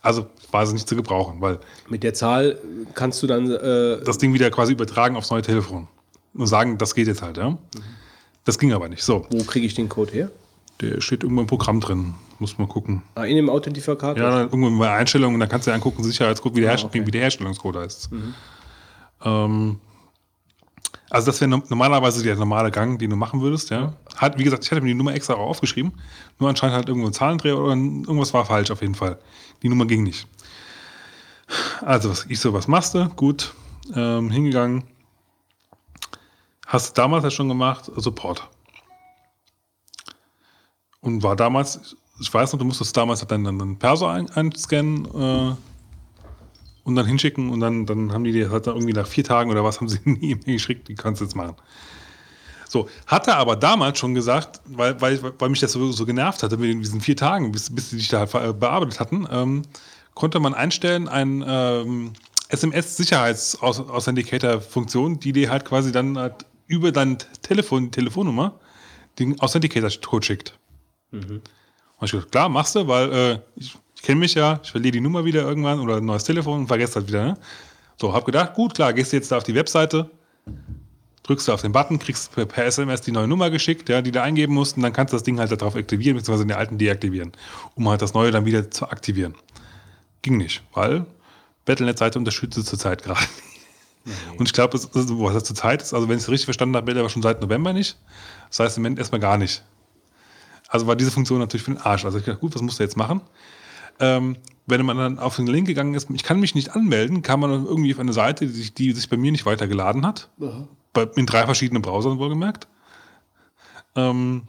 Also 0.04 0.28
war 0.52 0.66
sie 0.68 0.74
nicht 0.74 0.88
zu 0.88 0.96
gebrauchen, 0.96 1.42
weil 1.42 1.60
Mit 1.90 2.04
der 2.04 2.14
Zahl 2.14 2.60
kannst 2.94 3.22
du 3.24 3.28
dann 3.28 3.50
äh, 3.52 4.04
das 4.04 4.18
Ding 4.20 4.34
wieder 4.34 4.50
quasi 4.52 4.74
übertragen 4.74 5.16
aufs 5.16 5.32
neue 5.32 5.42
Telefon. 5.42 5.88
Und 6.34 6.46
sagen, 6.48 6.78
das 6.78 6.94
geht 6.96 7.08
jetzt 7.08 7.22
halt, 7.24 7.38
ja. 7.38 7.58
Das 8.46 8.58
ging 8.58 8.74
aber 8.74 8.90
nicht. 8.90 9.04
So, 9.04 9.26
Wo 9.30 9.44
kriege 9.44 9.66
ich 9.66 9.74
den 9.76 9.90
Code 9.90 10.12
her? 10.14 10.32
der 10.82 11.00
steht 11.00 11.22
irgendwo 11.22 11.42
im 11.42 11.48
Programm 11.48 11.80
drin. 11.80 12.16
Muss 12.40 12.58
man 12.58 12.68
gucken. 12.68 13.04
Ah, 13.14 13.26
in 13.26 13.36
dem 13.36 13.52
Authentifikator? 13.52 14.18
Ja, 14.18 14.32
dann 14.32 14.50
irgendwo 14.50 14.80
bei 14.80 14.92
Einstellungen, 14.92 15.40
dann 15.40 15.48
kannst 15.48 15.68
du 15.68 15.72
dir 15.72 15.76
angucken, 15.76 16.04
Sicherheitscode, 16.04 16.56
wie 16.56 16.62
der, 16.62 16.72
Ah, 16.74 16.80
okay. 16.84 17.06
wie 17.06 17.12
der 17.12 17.22
Herstellungscode 17.22 17.76
heißt. 17.76 18.10
Ähm, 19.24 19.80
also 21.12 21.28
das 21.28 21.40
wäre 21.40 21.52
no 21.52 21.62
normalerweise 21.70 22.24
der 22.24 22.36
normale 22.36 22.72
Gang, 22.72 22.98
den 22.98 23.12
du 23.12 23.16
machen 23.16 23.42
würdest, 23.42 23.70
ja. 23.70 23.94
Hat, 24.16 24.40
wie 24.40 24.44
gesagt, 24.44 24.64
ich 24.66 24.72
hatte 24.72 24.82
mir 24.82 24.88
die 24.88 24.96
Nummer 24.96 25.14
extra 25.14 25.36
auch 25.36 25.50
aufgeschrieben. 25.50 25.92
Nur 26.40 26.50
anscheinend 26.50 26.76
halt 26.78 26.88
irgendwo 26.88 27.06
ein 27.08 27.14
Zahlendreher 27.14 27.60
oder 27.60 27.74
irgendwas 27.76 28.34
war 28.34 28.46
falsch 28.46 28.72
auf 28.72 28.82
jeden 28.82 28.96
Fall. 28.96 29.20
Die 29.62 29.70
Nummer 29.70 29.86
ging 29.86 30.02
nicht. 30.02 30.26
Also, 31.82 32.10
was, 32.10 32.26
ich 32.28 32.40
so, 32.40 32.54
was 32.54 32.68
machst 32.68 32.96
du? 32.96 33.08
Gut, 33.10 33.54
ähm, 33.94 34.32
hingegangen. 34.32 34.86
Hast 36.72 36.98
du 36.98 37.02
damals 37.02 37.24
ja 37.26 37.30
schon 37.30 37.50
gemacht, 37.50 37.92
Support. 37.98 38.48
Und 41.02 41.22
war 41.22 41.36
damals, 41.36 41.98
ich 42.22 42.34
weiß 42.34 42.54
noch, 42.54 42.60
du 42.60 42.66
musstest 42.66 42.96
damals 42.96 43.28
dann 43.28 43.46
einen 43.46 43.78
Perso 43.78 44.08
ein, 44.08 44.30
einscannen 44.30 45.04
äh, 45.04 45.54
und 46.86 46.96
dann 46.96 47.06
hinschicken 47.06 47.50
und 47.50 47.60
dann, 47.60 47.86
dann 47.86 48.14
haben 48.14 48.24
die 48.24 48.32
dir 48.32 48.52
halt 48.52 48.68
irgendwie 48.68 48.94
nach 48.94 49.06
vier 49.06 49.26
Tagen 49.26 49.52
oder 49.52 49.66
was 49.66 49.82
haben 49.82 49.90
sie 49.90 50.00
eine 50.06 50.18
E-Mail 50.20 50.46
geschickt, 50.46 50.88
die 50.88 50.96
kannst 50.96 51.20
du 51.20 51.26
jetzt 51.26 51.36
machen. 51.36 51.58
So, 52.70 52.88
hatte 53.06 53.36
aber 53.36 53.58
damals 53.58 54.00
schon 54.00 54.16
gesagt, 54.16 54.62
weil, 54.64 55.02
weil, 55.02 55.22
weil 55.40 55.50
mich 55.50 55.60
das 55.60 55.74
so, 55.74 55.92
so 55.92 56.06
genervt 56.06 56.42
hatte 56.42 56.56
mit 56.56 56.80
diesen 56.80 57.02
vier 57.02 57.18
Tagen, 57.18 57.52
bis, 57.52 57.76
bis 57.76 57.90
sie 57.90 57.98
dich 57.98 58.08
da 58.08 58.24
bearbeitet 58.24 59.02
hatten, 59.02 59.28
ähm, 59.30 59.64
konnte 60.14 60.40
man 60.40 60.54
einstellen, 60.54 61.10
ein 61.10 61.44
ähm, 61.46 62.14
SMS-Sicherheits-Authenticator-Funktion, 62.48 65.20
die 65.20 65.34
dir 65.34 65.50
halt 65.50 65.66
quasi 65.66 65.92
dann 65.92 66.18
halt 66.18 66.46
über 66.72 66.92
dein 66.92 67.18
Telefon, 67.42 67.92
Telefonnummer 67.92 68.60
den 69.20 69.40
Authenticator-Code 69.40 70.26
schickt. 70.26 70.58
Und 71.98 72.06
ich 72.06 72.12
gedacht, 72.12 72.32
klar, 72.32 72.50
machst 72.50 72.76
du, 72.76 72.88
weil 72.88 73.14
äh, 73.14 73.40
ich, 73.56 73.76
ich 73.96 74.02
kenne 74.02 74.20
mich 74.20 74.34
ja, 74.34 74.60
ich 74.64 74.72
verliere 74.72 74.94
die 74.94 75.02
Nummer 75.02 75.26
wieder 75.26 75.42
irgendwann 75.42 75.80
oder 75.80 75.98
ein 75.98 76.06
neues 76.06 76.24
Telefon 76.24 76.62
und 76.62 76.68
vergesse 76.68 77.00
das 77.00 77.08
wieder. 77.08 77.26
Ne? 77.26 77.38
So, 78.00 78.14
hab 78.14 78.26
gedacht, 78.26 78.54
gut, 78.54 78.74
klar, 78.74 78.94
gehst 78.94 79.12
du 79.12 79.18
jetzt 79.18 79.32
da 79.32 79.38
auf 79.38 79.44
die 79.44 79.54
Webseite, 79.54 80.10
drückst 81.24 81.48
du 81.48 81.52
auf 81.52 81.62
den 81.62 81.72
Button, 81.72 82.00
kriegst 82.00 82.34
per, 82.34 82.46
per 82.46 82.66
SMS 82.66 83.02
die 83.02 83.12
neue 83.12 83.28
Nummer 83.28 83.50
geschickt, 83.50 83.90
ja, 83.90 84.02
die 84.02 84.12
du 84.12 84.22
eingeben 84.22 84.54
musst, 84.54 84.78
und 84.78 84.84
dann 84.84 84.94
kannst 84.94 85.14
du 85.14 85.18
das 85.18 85.24
Ding 85.24 85.38
halt 85.40 85.52
darauf 85.52 85.76
aktivieren, 85.76 86.18
beziehungsweise 86.18 86.48
den 86.48 86.58
alten 86.58 86.78
deaktivieren, 86.78 87.34
um 87.76 87.88
halt 87.90 88.02
das 88.02 88.14
neue 88.14 88.32
dann 88.32 88.46
wieder 88.46 88.72
zu 88.72 88.90
aktivieren. 88.90 89.36
Ging 90.24 90.38
nicht, 90.38 90.64
weil 90.74 91.06
Battlenet-Seite 91.66 92.18
unterstützt 92.18 92.66
zurzeit 92.66 93.04
gerade. 93.04 93.22
Und 94.38 94.48
ich 94.48 94.54
glaube, 94.54 94.74
was 94.74 95.34
das 95.34 95.44
zurzeit 95.44 95.82
ist, 95.82 95.94
also 95.94 96.10
wenn 96.10 96.18
ich 96.18 96.24
es 96.24 96.30
richtig 96.30 96.46
verstanden 96.46 96.76
habe, 96.76 96.92
aber 96.92 97.10
schon 97.10 97.22
seit 97.22 97.42
November 97.42 97.74
nicht. 97.74 97.98
Das 98.50 98.60
heißt 98.60 98.78
im 98.78 98.84
Moment 98.84 99.00
erstmal 99.00 99.22
gar 99.22 99.38
nicht. 99.38 99.64
Also 100.68 100.88
war 100.88 100.96
diese 100.96 101.12
Funktion 101.12 101.40
natürlich 101.40 101.64
für 101.64 101.72
den 101.72 101.82
Arsch. 101.82 102.06
Also 102.06 102.18
ich 102.18 102.26
dachte, 102.26 102.40
gut, 102.40 102.56
was 102.56 102.62
musst 102.62 102.80
du 102.80 102.84
jetzt 102.84 102.98
machen? 102.98 103.22
Ähm, 104.00 104.38
wenn 104.66 104.86
man 104.86 104.98
dann 104.98 105.20
auf 105.20 105.36
den 105.36 105.48
Link 105.48 105.68
gegangen 105.68 105.94
ist, 105.94 106.10
ich 106.10 106.24
kann 106.24 106.40
mich 106.40 106.56
nicht 106.56 106.76
anmelden, 106.76 107.22
kam 107.22 107.42
man 107.42 107.52
dann 107.52 107.66
irgendwie 107.66 107.94
auf 107.94 108.00
eine 108.00 108.14
Seite, 108.14 108.48
die 108.48 108.54
sich, 108.54 108.74
die 108.74 108.92
sich 108.94 109.10
bei 109.10 109.18
mir 109.18 109.32
nicht 109.32 109.46
weitergeladen 109.46 110.06
hat. 110.06 110.30
Bei, 110.94 111.04
in 111.16 111.26
drei 111.26 111.46
verschiedenen 111.46 111.82
Browsern 111.82 112.18
wohlgemerkt. 112.18 112.68
Ähm, 113.96 114.44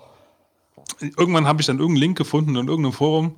irgendwann 1.01 1.47
habe 1.47 1.61
ich 1.61 1.67
dann 1.67 1.79
irgendeinen 1.79 2.01
Link 2.03 2.19
gefunden 2.19 2.51
in 2.57 2.69
irgendeinem 2.69 2.93
Forum, 2.93 3.37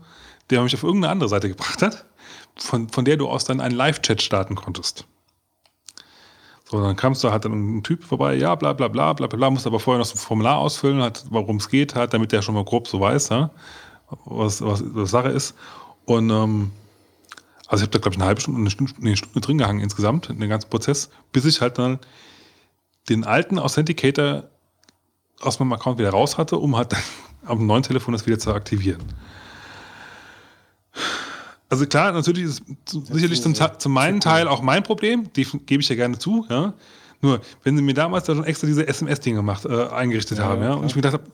der 0.51 0.63
mich 0.63 0.75
auf 0.75 0.83
irgendeine 0.83 1.11
andere 1.13 1.29
Seite 1.29 1.49
gebracht 1.49 1.83
hat, 1.83 2.05
von, 2.57 2.89
von 2.91 3.05
der 3.05 3.17
du 3.17 3.29
aus 3.29 3.45
dann 3.45 3.61
einen 3.61 3.75
Live-Chat 3.75 4.23
starten 4.23 4.55
konntest. 4.55 5.07
So, 6.75 6.83
dann 6.83 6.97
kamst 6.97 7.23
du 7.23 7.31
halt 7.31 7.45
dann 7.45 7.77
ein 7.77 7.83
Typ 7.85 8.03
vorbei, 8.03 8.35
ja, 8.35 8.53
bla 8.57 8.73
bla 8.73 8.89
bla 8.89 9.13
bla 9.13 9.29
bla, 9.29 9.37
bla 9.37 9.51
musst 9.51 9.65
aber 9.65 9.79
vorher 9.79 10.01
noch 10.01 10.07
so 10.07 10.15
ein 10.15 10.19
Formular 10.19 10.59
ausfüllen, 10.59 11.01
halt, 11.01 11.25
worum 11.31 11.59
es 11.59 11.69
geht, 11.69 11.95
halt, 11.95 12.13
damit 12.13 12.33
der 12.33 12.43
schon 12.43 12.57
mal 12.57 12.65
grob 12.65 12.89
so 12.89 12.99
weiß, 12.99 13.29
ja, 13.29 13.51
was, 14.25 14.61
was, 14.61 14.83
was 14.85 15.09
Sache 15.09 15.29
ist. 15.29 15.55
Und 16.05 16.31
ähm, 16.31 16.73
also 17.69 17.85
ich 17.85 17.89
habe 17.89 17.91
da, 17.91 17.99
glaube 18.01 18.15
ich, 18.15 18.19
eine 18.19 18.27
halbe 18.27 18.41
Stunde, 18.41 18.59
eine 18.59 18.71
Stunde, 18.71 18.93
eine 19.01 19.17
Stunde 19.17 19.41
drin 19.41 19.59
gehangen 19.59 19.79
insgesamt, 19.79 20.31
in 20.31 20.41
den 20.41 20.49
ganzen 20.49 20.69
Prozess, 20.69 21.11
bis 21.31 21.45
ich 21.45 21.61
halt 21.61 21.79
dann 21.79 22.01
den 23.09 23.23
alten 23.23 23.61
Authenticator 23.61 24.43
aus 25.43 25.61
meinem 25.61 25.75
Account 25.75 26.01
wieder 26.01 26.11
raus 26.11 26.39
hatte, 26.39 26.57
um 26.59 26.77
halt 26.77 26.93
am 27.45 27.67
neuen 27.67 27.85
Telefon 27.85 28.15
das 28.15 28.27
wieder 28.27 28.41
zu 28.41 28.53
aktivieren. 28.53 29.01
Also 31.75 31.87
klar, 31.87 32.13
natürlich 32.13 32.45
ist 32.45 32.63
es 32.87 33.09
sicherlich 33.09 33.43
zum, 33.43 33.53
zum 33.53 33.93
meinen 33.93 34.21
Teil 34.21 34.47
auch 34.47 34.63
mein 34.63 34.85
Problem, 34.85 35.33
die 35.33 35.45
gebe 35.67 35.83
ich 35.83 35.89
ja 35.89 35.97
gerne 35.97 36.17
zu, 36.17 36.47
ja. 36.49 36.73
Nur, 37.21 37.41
wenn 37.65 37.77
sie 37.77 37.83
mir 37.83 37.95
damals 37.95 38.27
da 38.27 38.35
schon 38.37 38.45
extra 38.45 38.69
diese 38.69 38.87
SMS-Dinge 38.87 39.39
gemacht, 39.39 39.65
äh, 39.65 39.89
eingerichtet 39.89 40.39
haben, 40.39 40.63
ja, 40.63 40.75
und 40.75 40.87
ich 40.87 40.95
mir 40.95 41.03
gedacht 41.03 41.15
habe, 41.15 41.25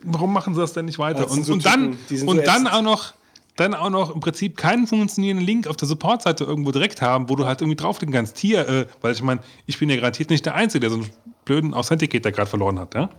warum 0.00 0.32
machen 0.32 0.54
sie 0.54 0.60
das 0.62 0.72
denn 0.72 0.86
nicht 0.86 0.98
weiter? 0.98 1.24
Das 1.24 1.32
Und, 1.32 1.44
so 1.44 1.52
und 1.52 1.66
dann, 1.66 1.98
Typen, 2.08 2.28
und 2.28 2.36
so 2.38 2.42
dann 2.42 2.62
ätzend. 2.62 2.72
auch 2.72 2.80
noch, 2.80 3.12
dann 3.56 3.74
auch 3.74 3.90
noch 3.90 4.14
im 4.14 4.20
Prinzip 4.20 4.56
keinen 4.56 4.86
funktionierenden 4.86 5.46
Link 5.46 5.66
auf 5.66 5.76
der 5.76 5.86
Support-Seite 5.86 6.44
irgendwo 6.44 6.72
direkt 6.72 7.02
haben, 7.02 7.28
wo 7.28 7.36
du 7.36 7.44
halt 7.44 7.60
irgendwie 7.60 7.76
draufklicken 7.76 8.14
kannst. 8.14 8.38
Hier, 8.38 8.66
äh, 8.66 8.86
weil 9.02 9.12
ich 9.12 9.22
meine, 9.22 9.42
ich 9.66 9.78
bin 9.78 9.90
ja 9.90 9.96
garantiert 9.96 10.30
nicht 10.30 10.46
der 10.46 10.54
Einzige, 10.54 10.80
der 10.80 10.90
so 10.90 10.96
einen 10.96 11.10
blöden 11.44 11.74
Authenticator 11.74 12.32
gerade 12.32 12.48
verloren 12.48 12.78
hat, 12.78 12.94
ja. 12.94 13.10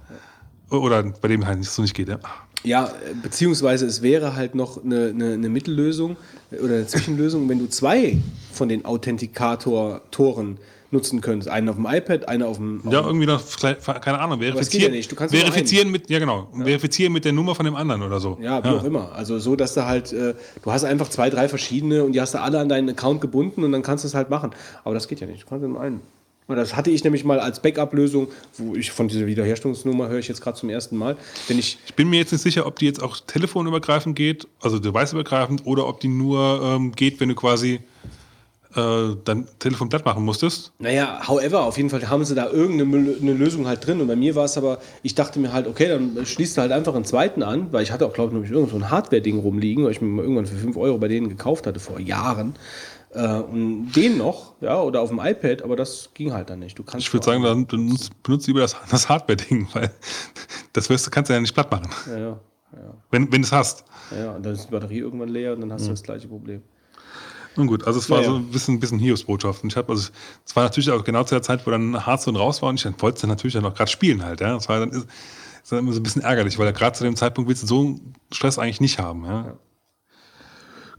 Oder 0.72 1.03
bei 1.03 1.27
dem 1.27 1.45
halt 1.45 1.64
so 1.64 1.84
nicht 1.84 1.93
geht, 1.93 2.10
ja. 2.10 2.18
Ja, 2.64 2.91
beziehungsweise 3.23 3.85
es 3.85 4.01
wäre 4.01 4.35
halt 4.35 4.56
noch 4.56 4.83
eine, 4.83 5.07
eine, 5.07 5.33
eine 5.33 5.49
Mittellösung 5.49 6.17
oder 6.51 6.75
eine 6.75 6.88
Zwischenlösung, 6.88 7.49
wenn 7.49 7.59
du 7.59 7.67
zwei 7.67 8.17
von 8.51 8.69
den 8.69 8.85
Authentikator-Toren 8.85 10.57
nutzen 10.91 11.22
könntest. 11.22 11.49
Einen 11.49 11.69
auf 11.69 11.75
dem 11.75 11.85
iPad, 11.85 12.27
einen 12.27 12.43
auf 12.43 12.57
dem. 12.57 12.81
Ja, 12.90 13.01
irgendwie 13.01 13.25
noch, 13.25 13.41
keine 14.01 14.19
Ahnung, 14.19 14.40
verifizieren, 14.40 14.93
ja 14.93 15.27
verifizieren 15.27 15.90
mit, 15.90 16.09
ja 16.09 16.19
genau, 16.19 16.49
verifizieren 16.53 17.14
mit 17.14 17.25
der 17.25 17.33
Nummer 17.33 17.56
von 17.56 17.65
dem 17.65 17.75
anderen 17.75 18.03
oder 18.03 18.19
so. 18.19 18.38
Ja, 18.41 18.64
wie 18.64 18.69
auch 18.69 18.83
immer. 18.83 19.11
Also 19.14 19.40
so, 19.40 19.56
dass 19.56 19.73
du 19.73 19.85
halt, 19.85 20.11
äh, 20.14 20.35
du 20.61 20.72
hast 20.72 20.83
einfach 20.83 21.09
zwei, 21.09 21.30
drei 21.30 21.48
verschiedene 21.48 22.03
und 22.03 22.11
die 22.14 22.22
hast 22.22 22.33
du 22.33 22.41
alle 22.41 22.59
an 22.59 22.69
deinen 22.69 22.90
Account 22.90 23.22
gebunden 23.22 23.64
und 23.64 23.72
dann 23.72 23.81
kannst 23.81 24.03
du 24.03 24.07
es 24.07 24.14
halt 24.14 24.30
machen. 24.30 24.51
Aber 24.83 24.93
das 24.93 25.07
geht 25.07 25.19
ja 25.22 25.27
nicht. 25.27 25.43
Du 25.43 25.48
kannst 25.48 25.65
nur 25.65 25.80
einen. 25.80 26.01
Und 26.51 26.57
das 26.57 26.75
hatte 26.75 26.91
ich 26.91 27.03
nämlich 27.03 27.23
mal 27.23 27.39
als 27.39 27.61
Backup-Lösung, 27.61 28.27
wo 28.57 28.75
ich 28.75 28.91
von 28.91 29.07
dieser 29.07 29.25
Wiederherstellungsnummer 29.25 30.09
höre 30.09 30.19
ich 30.19 30.27
jetzt 30.27 30.41
gerade 30.41 30.57
zum 30.57 30.69
ersten 30.69 30.97
Mal. 30.97 31.17
Wenn 31.47 31.57
ich, 31.59 31.77
Ich 31.85 31.95
bin 31.95 32.09
mir 32.09 32.17
jetzt 32.17 32.31
nicht 32.31 32.41
sicher, 32.41 32.65
ob 32.65 32.77
die 32.80 32.85
jetzt 32.85 33.01
auch 33.01 33.19
telefonübergreifend 33.19 34.15
geht, 34.15 34.47
also 34.61 34.80
deviceübergreifend, 34.80 35.65
oder 35.65 35.88
ob 35.88 35.99
die 35.99 36.09
nur 36.09 36.61
ähm, 36.63 36.91
geht, 36.91 37.19
wenn 37.19 37.30
du 37.30 37.35
quasi 37.35 37.80
äh, 38.75 39.15
dein 39.25 39.47
Telefon 39.59 39.89
platt 39.89 40.05
machen 40.05 40.23
musstest. 40.23 40.71
Naja, 40.80 41.21
however, 41.27 41.63
auf 41.63 41.77
jeden 41.77 41.89
Fall 41.89 42.07
haben 42.09 42.23
sie 42.23 42.35
da 42.35 42.49
irgendeine 42.49 43.33
Lösung 43.33 43.67
halt 43.67 43.85
drin. 43.85 43.99
Und 43.99 44.07
bei 44.07 44.15
mir 44.15 44.35
war 44.35 44.45
es 44.45 44.57
aber, 44.57 44.80
ich 45.03 45.15
dachte 45.15 45.39
mir 45.39 45.51
halt, 45.51 45.67
okay, 45.67 45.88
dann 45.89 46.25
schließt 46.25 46.55
du 46.55 46.61
halt 46.61 46.71
einfach 46.71 46.95
einen 46.95 47.05
zweiten 47.05 47.43
an, 47.43 47.67
weil 47.71 47.83
ich 47.83 47.91
hatte 47.91 48.05
auch, 48.05 48.13
glaube 48.13 48.30
ich, 48.30 48.33
nämlich 48.33 48.51
irgend 48.51 48.71
so 48.71 48.77
ein 48.77 48.89
Hardware-Ding 48.89 49.39
rumliegen, 49.39 49.83
weil 49.83 49.91
ich 49.91 50.01
mir 50.01 50.07
mal 50.07 50.21
irgendwann 50.21 50.45
für 50.45 50.55
5 50.55 50.77
Euro 50.77 50.97
bei 50.97 51.07
denen 51.07 51.30
gekauft 51.30 51.67
hatte 51.67 51.80
vor 51.80 51.99
Jahren. 51.99 52.55
Äh, 53.14 53.27
und 53.41 53.91
den 53.91 54.17
noch, 54.17 54.53
ja, 54.61 54.80
oder 54.81 55.01
auf 55.01 55.09
dem 55.09 55.19
iPad, 55.19 55.64
aber 55.64 55.75
das 55.75 56.09
ging 56.14 56.31
halt 56.31 56.49
dann 56.49 56.59
nicht. 56.59 56.80
Du 56.80 56.83
kannst 56.83 57.06
Ich 57.06 57.14
würde 57.14 57.25
sagen, 57.25 57.43
dann 57.43 57.65
benutzt, 57.67 58.11
benutzt 58.23 58.48
lieber 58.48 58.61
das, 58.61 58.75
das 58.90 59.09
Hardware-Ding, 59.09 59.67
weil 59.73 59.91
das 60.73 60.90
wirst, 60.90 61.07
du- 61.07 61.11
kannst 61.11 61.30
du 61.30 61.33
ja 61.33 61.41
nicht 61.41 61.53
platt 61.53 61.69
machen, 61.72 61.90
Ja, 62.07 62.17
ja, 62.19 62.38
wenn, 63.09 63.30
wenn 63.31 63.41
du 63.41 63.45
es 63.45 63.51
hast. 63.51 63.83
ja, 64.17 64.31
und 64.31 64.45
dann 64.45 64.53
ist 64.53 64.67
die 64.67 64.72
Batterie 64.72 64.99
irgendwann 64.99 65.27
leer 65.30 65.53
und 65.53 65.61
dann 65.61 65.73
hast 65.73 65.85
du 65.88 65.90
das 65.91 66.03
gleiche 66.03 66.27
Problem. 66.30 66.61
Nun 67.57 67.67
gut, 67.67 67.85
also 67.85 67.99
es 67.99 68.09
war 68.09 68.19
Ja, 68.22 68.27
so 68.27 68.31
ja. 68.31 68.38
ein 68.38 68.49
bisschen, 68.49 68.80
bisschen 68.80 68.98
Hiobsbotschaft. 68.98 69.61
Und 69.61 69.73
ich 69.73 69.75
habe, 69.75 69.91
also 69.91 70.09
es 70.45 70.56
war 70.56 70.64
natürlich 70.64 70.90
auch 70.90 71.03
genau 71.03 71.25
zu 71.25 71.35
der 71.35 71.41
Zeit, 71.41 71.67
wo 71.67 71.72
dann 71.72 72.06
Hearthstone 72.06 72.40
raus 72.40 72.61
war 72.61 72.69
und 72.69 72.75
ich 72.75 72.83
dann 72.83 72.95
wollte 73.01 73.15
es 73.15 73.22
dann 73.22 73.30
natürlich 73.30 73.56
dann 73.56 73.65
auch 73.65 73.73
gerade 73.73 73.91
spielen 73.91 74.23
halt. 74.23 74.40
Ja. 74.40 74.53
Das 74.53 74.69
war 74.69 74.80
dann, 74.80 74.91
ist, 74.91 75.06
ist 75.61 75.69
dann 75.69 75.80
immer 75.80 75.91
so 75.91 75.99
ein 75.99 76.03
bisschen 76.03 76.22
ärgerlich, 76.22 76.57
weil 76.57 76.72
gerade 76.72 76.95
zu 76.98 77.03
dem 77.03 77.17
Zeitpunkt 77.17 77.49
willst 77.49 77.64
du 77.64 77.67
so 77.67 77.81
einen 77.81 78.14
Stress 78.31 78.57
eigentlich 78.57 78.80
nicht 78.80 78.99
haben. 78.99 79.25
Ja. 79.25 79.57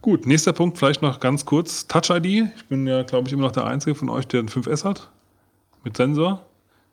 Gut, 0.02 0.26
nächster 0.26 0.52
Punkt 0.52 0.78
vielleicht 0.78 1.00
noch 1.00 1.20
ganz 1.20 1.46
kurz. 1.46 1.86
Touch 1.86 2.10
ID. 2.10 2.50
Ich 2.56 2.64
bin 2.68 2.88
ja, 2.88 3.04
glaube 3.04 3.28
ich, 3.28 3.32
immer 3.32 3.42
noch 3.42 3.52
der 3.52 3.66
Einzige 3.66 3.94
von 3.94 4.08
euch, 4.08 4.26
der 4.26 4.40
einen 4.40 4.48
5S 4.48 4.82
hat 4.84 5.08
mit 5.84 5.96
Sensor. 5.96 6.44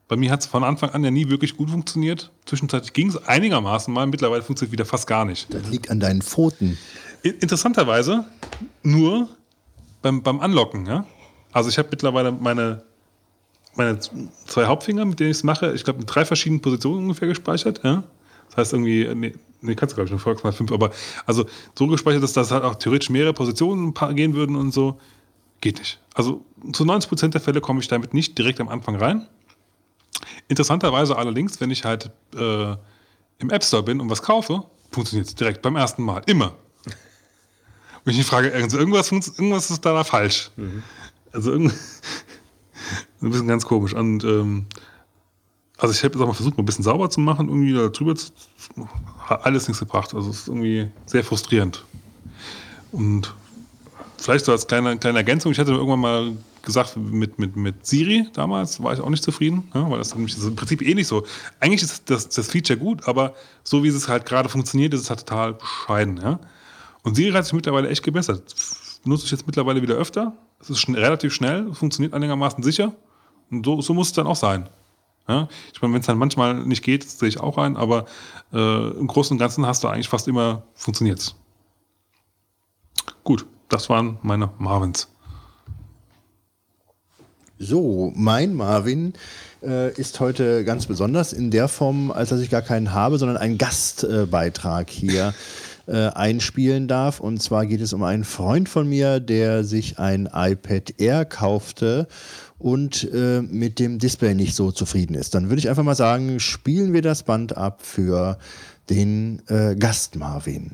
Bei 0.08 0.16
mir 0.16 0.32
hat 0.32 0.42
es 0.42 0.46
von 0.46 0.64
Anfang 0.64 0.92
an 0.92 1.04
ja 1.04 1.10
nie 1.10 1.28
wirklich 1.28 1.58
gut 1.58 1.72
funktioniert. 1.72 2.32
Zwischenzeitlich 2.46 2.94
ging 2.94 3.10
es 3.10 3.28
einigermaßen 3.28 3.92
mal, 3.92 4.06
mittlerweile 4.06 4.44
funktioniert 4.44 4.72
wieder 4.72 4.86
fast 4.86 5.08
gar 5.08 5.26
nicht. 5.26 5.52
Das 5.52 5.68
liegt 5.70 5.90
an 5.90 6.00
deinen 6.00 6.22
Pfoten. 6.22 6.78
Interessanterweise 7.24 8.26
nur 8.84 9.28
beim, 10.04 10.22
beim 10.22 10.40
Anlocken. 10.40 10.86
Ja? 10.86 11.06
Also 11.52 11.70
ich 11.70 11.80
habe 11.80 11.90
mittlerweile 11.90 12.32
meine, 12.32 12.84
meine 13.76 14.00
zwei 14.46 14.66
Hauptfinger, 14.66 15.06
mit 15.06 15.20
denen 15.20 15.32
ich 15.32 15.38
es 15.38 15.44
mache, 15.44 15.74
ich 15.74 15.84
glaube 15.84 16.00
in 16.02 16.06
drei 16.06 16.26
verschiedenen 16.26 16.62
Positionen 16.62 17.04
ungefähr 17.04 17.28
gespeichert. 17.28 17.82
Ja? 17.84 18.04
Das 18.50 18.58
heißt 18.58 18.74
irgendwie, 18.74 19.34
nee, 19.62 19.76
kannst 19.76 19.94
du 19.94 19.96
glaube 19.96 20.06
ich 20.06 20.12
nur 20.12 20.20
Volksmal 20.20 20.54
fünf, 20.54 20.72
aber 20.72 20.92
also 21.26 21.46
so 21.78 21.88
gespeichert, 21.88 22.24
dass 22.24 22.34
das 22.34 22.52
halt 22.52 22.64
auch 22.64 22.76
theoretisch 22.76 23.10
mehrere 23.10 23.34
Positionen 23.34 23.94
gehen 24.16 24.34
würden 24.34 24.56
und 24.56 24.72
so. 24.72 25.00
Geht 25.62 25.80
nicht. 25.80 26.00
Also 26.14 26.46
zu 26.72 26.86
90% 26.86 27.30
der 27.30 27.42
Fälle 27.42 27.60
komme 27.60 27.82
ich 27.82 27.88
damit 27.88 28.14
nicht 28.14 28.38
direkt 28.38 28.62
am 28.62 28.70
Anfang 28.70 28.96
rein. 28.96 29.28
Interessanterweise 30.48 31.18
allerdings, 31.18 31.60
wenn 31.60 31.70
ich 31.70 31.84
halt 31.84 32.12
äh, 32.36 32.76
im 33.40 33.50
App 33.50 33.64
Store 33.64 33.84
bin 33.84 34.00
und 34.00 34.10
was 34.10 34.22
kaufe, 34.22 34.64
funktioniert 34.92 35.28
es 35.28 35.36
direkt 35.36 35.62
beim 35.62 35.76
ersten 35.76 36.04
Mal. 36.04 36.22
Immer. 36.26 36.56
Und 38.06 38.12
ich 38.12 38.18
mich 38.18 38.26
frage, 38.26 38.54
also 38.54 38.78
irgendwas, 38.78 39.12
irgendwas 39.12 39.70
ist 39.70 39.86
da 39.86 40.04
falsch. 40.04 40.52
Also 41.32 41.52
irgend 41.52 41.74
ein 43.22 43.30
bisschen 43.30 43.48
ganz 43.48 43.66
komisch. 43.66 43.94
Und 43.94 44.24
ähm, 44.24 44.66
also 45.80 45.94
ich 45.94 46.04
habe 46.04 46.14
jetzt 46.14 46.22
auch 46.22 46.28
mal 46.28 46.34
versucht, 46.34 46.58
mal 46.58 46.64
ein 46.64 46.66
bisschen 46.66 46.84
sauber 46.84 47.10
zu 47.10 47.22
machen, 47.22 47.48
irgendwie 47.48 47.74
da 47.74 47.88
drüber 47.88 48.16
zu. 48.16 48.32
Hat 49.26 49.46
alles 49.46 49.68
nichts 49.68 49.80
gebracht. 49.80 50.14
Also 50.14 50.30
es 50.30 50.42
ist 50.42 50.48
irgendwie 50.48 50.90
sehr 51.06 51.24
frustrierend. 51.24 51.86
Und 52.92 53.34
vielleicht 54.18 54.46
so 54.46 54.52
als 54.52 54.68
kleine, 54.68 54.98
kleine 54.98 55.20
Ergänzung, 55.20 55.52
ich 55.52 55.60
hatte 55.60 55.72
irgendwann 55.72 56.00
mal 56.00 56.38
gesagt, 56.62 56.98
mit, 56.98 57.40
mit, 57.40 57.56
mit 57.56 57.86
Siri 57.86 58.28
damals 58.34 58.84
war 58.84 58.94
ich 58.94 59.00
auch 59.00 59.10
nicht 59.10 59.24
zufrieden, 59.24 59.70
ja, 59.74 59.90
weil 59.90 59.98
das 59.98 60.14
nämlich 60.14 60.38
im 60.38 60.56
Prinzip 60.56 60.82
eh 60.82 60.94
nicht 60.94 61.08
so. 61.08 61.26
Eigentlich 61.62 61.82
ist 61.82 62.10
das, 62.10 62.28
das 62.28 62.52
Feature 62.52 62.78
gut, 62.78 63.08
aber 63.08 63.34
so 63.64 63.84
wie 63.84 63.88
es 63.88 64.08
halt 64.10 64.26
gerade 64.26 64.50
funktioniert, 64.50 64.94
ist 64.94 65.02
es 65.02 65.10
halt 65.10 65.22
total 65.22 65.54
bescheiden. 65.54 66.20
Ja. 66.22 66.40
Und 67.04 67.16
Siri 67.16 67.32
hat 67.32 67.46
sich 67.46 67.54
mittlerweile 67.54 67.88
echt 67.88 68.04
gebessert. 68.04 68.54
Benutze 69.04 69.26
ich 69.26 69.32
jetzt 69.32 69.48
mittlerweile 69.48 69.82
wieder 69.82 69.96
öfter. 69.96 70.34
Es 70.60 70.70
ist 70.70 70.80
schn 70.80 70.96
relativ 70.96 71.34
schnell, 71.34 71.74
funktioniert 71.74 72.14
einigermaßen 72.14 72.62
sicher. 72.64 72.94
Und 73.50 73.66
so, 73.66 73.82
so 73.82 73.94
muss 73.94 74.08
es 74.08 74.14
dann 74.14 74.28
auch 74.28 74.36
sein. 74.36 74.68
Ja? 75.30 75.48
Ich 75.74 75.82
meine, 75.82 75.94
wenn 75.94 76.02
es 76.02 76.08
dann 76.08 76.18
manchmal 76.18 76.56
nicht 76.66 76.84
geht, 76.84 77.06
das 77.06 77.20
sehe 77.20 77.30
ich 77.30 77.40
auch 77.40 77.58
ein, 77.58 77.78
aber 77.78 78.06
äh, 78.52 78.90
im 78.98 79.08
Großen 79.08 79.36
und 79.36 79.40
Ganzen 79.40 79.66
hast 79.66 79.84
du 79.84 79.88
eigentlich 79.88 80.10
fast 80.10 80.28
immer 80.28 80.64
funktioniert's. 80.74 81.36
Gut, 83.24 83.46
das 83.70 83.90
waren 83.90 84.18
meine 84.24 84.50
Marvins. 84.58 85.08
So, 87.60 88.12
mein 88.16 88.56
Marvin 88.56 89.14
äh, 89.62 89.94
ist 89.94 90.20
heute 90.20 90.64
ganz 90.64 90.86
besonders 90.86 91.34
in 91.34 91.52
der 91.52 91.68
Form, 91.68 92.10
als 92.10 92.30
dass 92.30 92.40
ich 92.40 92.50
gar 92.50 92.62
keinen 92.62 92.94
habe, 92.94 93.18
sondern 93.18 93.38
einen 93.38 93.58
Gastbeitrag 93.58 94.90
hier 94.90 95.34
äh, 95.90 96.10
einspielen 96.10 96.88
darf. 96.88 97.20
Und 97.20 97.42
zwar 97.42 97.66
geht 97.66 97.82
es 97.82 97.94
um 97.94 98.04
einen 98.04 98.24
Freund 98.24 98.70
von 98.70 98.88
mir, 98.88 99.20
der 99.20 99.64
sich 99.64 99.98
ein 99.98 100.30
iPad 100.32 100.94
Air 101.00 101.26
kaufte 101.26 102.08
und 102.60 103.10
äh, 103.12 103.42
mit 103.42 103.80
dem 103.80 103.98
Display 103.98 104.36
nicht 104.36 104.56
so 104.56 104.72
zufrieden 104.72 105.16
ist. 105.16 105.34
Dann 105.34 105.50
würde 105.50 105.60
ich 105.60 105.70
einfach 105.70 105.84
mal 105.84 105.96
sagen, 105.96 106.40
spielen 106.40 106.94
wir 106.94 107.02
das 107.02 107.24
Band 107.24 107.58
ab 107.58 107.82
für 107.82 108.38
den 108.90 109.42
äh, 109.48 109.76
Gast 109.76 110.16
Marvin. 110.16 110.72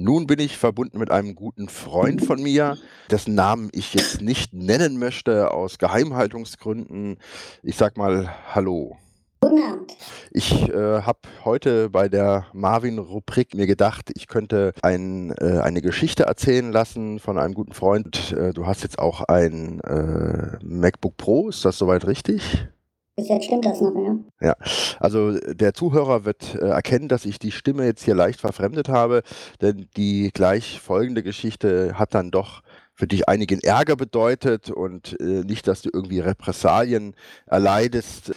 Nun 0.00 0.28
bin 0.28 0.38
ich 0.38 0.56
verbunden 0.56 0.98
mit 0.98 1.10
einem 1.10 1.34
guten 1.34 1.68
Freund 1.68 2.24
von 2.24 2.40
mir, 2.40 2.78
dessen 3.10 3.34
Namen 3.34 3.68
ich 3.72 3.94
jetzt 3.94 4.20
nicht 4.20 4.52
nennen 4.52 4.96
möchte 4.98 5.50
aus 5.50 5.78
Geheimhaltungsgründen. 5.78 7.18
Ich 7.64 7.76
sag 7.76 7.96
mal 7.96 8.32
Hallo. 8.54 8.96
Guten 9.40 9.62
Abend. 9.62 9.96
Ich 10.32 10.68
äh, 10.68 11.02
habe 11.02 11.20
heute 11.44 11.90
bei 11.90 12.08
der 12.08 12.46
Marvin-Rubrik 12.52 13.54
mir 13.54 13.66
gedacht, 13.66 14.10
ich 14.16 14.26
könnte 14.26 14.72
ein, 14.82 15.32
äh, 15.38 15.60
eine 15.60 15.80
Geschichte 15.80 16.24
erzählen 16.24 16.72
lassen 16.72 17.20
von 17.20 17.38
einem 17.38 17.54
guten 17.54 17.72
Freund. 17.72 18.32
Äh, 18.32 18.52
du 18.52 18.66
hast 18.66 18.82
jetzt 18.82 18.98
auch 18.98 19.22
ein 19.22 19.80
äh, 19.80 20.58
MacBook 20.64 21.16
Pro, 21.16 21.48
ist 21.48 21.64
das 21.64 21.78
soweit 21.78 22.06
richtig? 22.06 22.66
Bis 23.14 23.28
jetzt 23.28 23.46
stimmt 23.46 23.64
das 23.64 23.80
noch, 23.80 23.94
ja? 23.96 24.16
Ja, 24.40 24.56
also 25.00 25.38
der 25.38 25.74
Zuhörer 25.74 26.24
wird 26.24 26.54
äh, 26.54 26.68
erkennen, 26.68 27.08
dass 27.08 27.24
ich 27.24 27.38
die 27.38 27.52
Stimme 27.52 27.84
jetzt 27.84 28.04
hier 28.04 28.14
leicht 28.14 28.40
verfremdet 28.40 28.88
habe, 28.88 29.22
denn 29.60 29.88
die 29.96 30.30
gleich 30.32 30.80
folgende 30.80 31.22
Geschichte 31.22 31.98
hat 31.98 32.14
dann 32.14 32.30
doch 32.30 32.62
für 32.94 33.06
dich 33.06 33.28
einigen 33.28 33.60
Ärger 33.60 33.94
bedeutet 33.94 34.70
und 34.70 35.18
äh, 35.20 35.44
nicht, 35.44 35.68
dass 35.68 35.82
du 35.82 35.90
irgendwie 35.92 36.20
Repressalien 36.20 37.14
erleidest. 37.46 38.32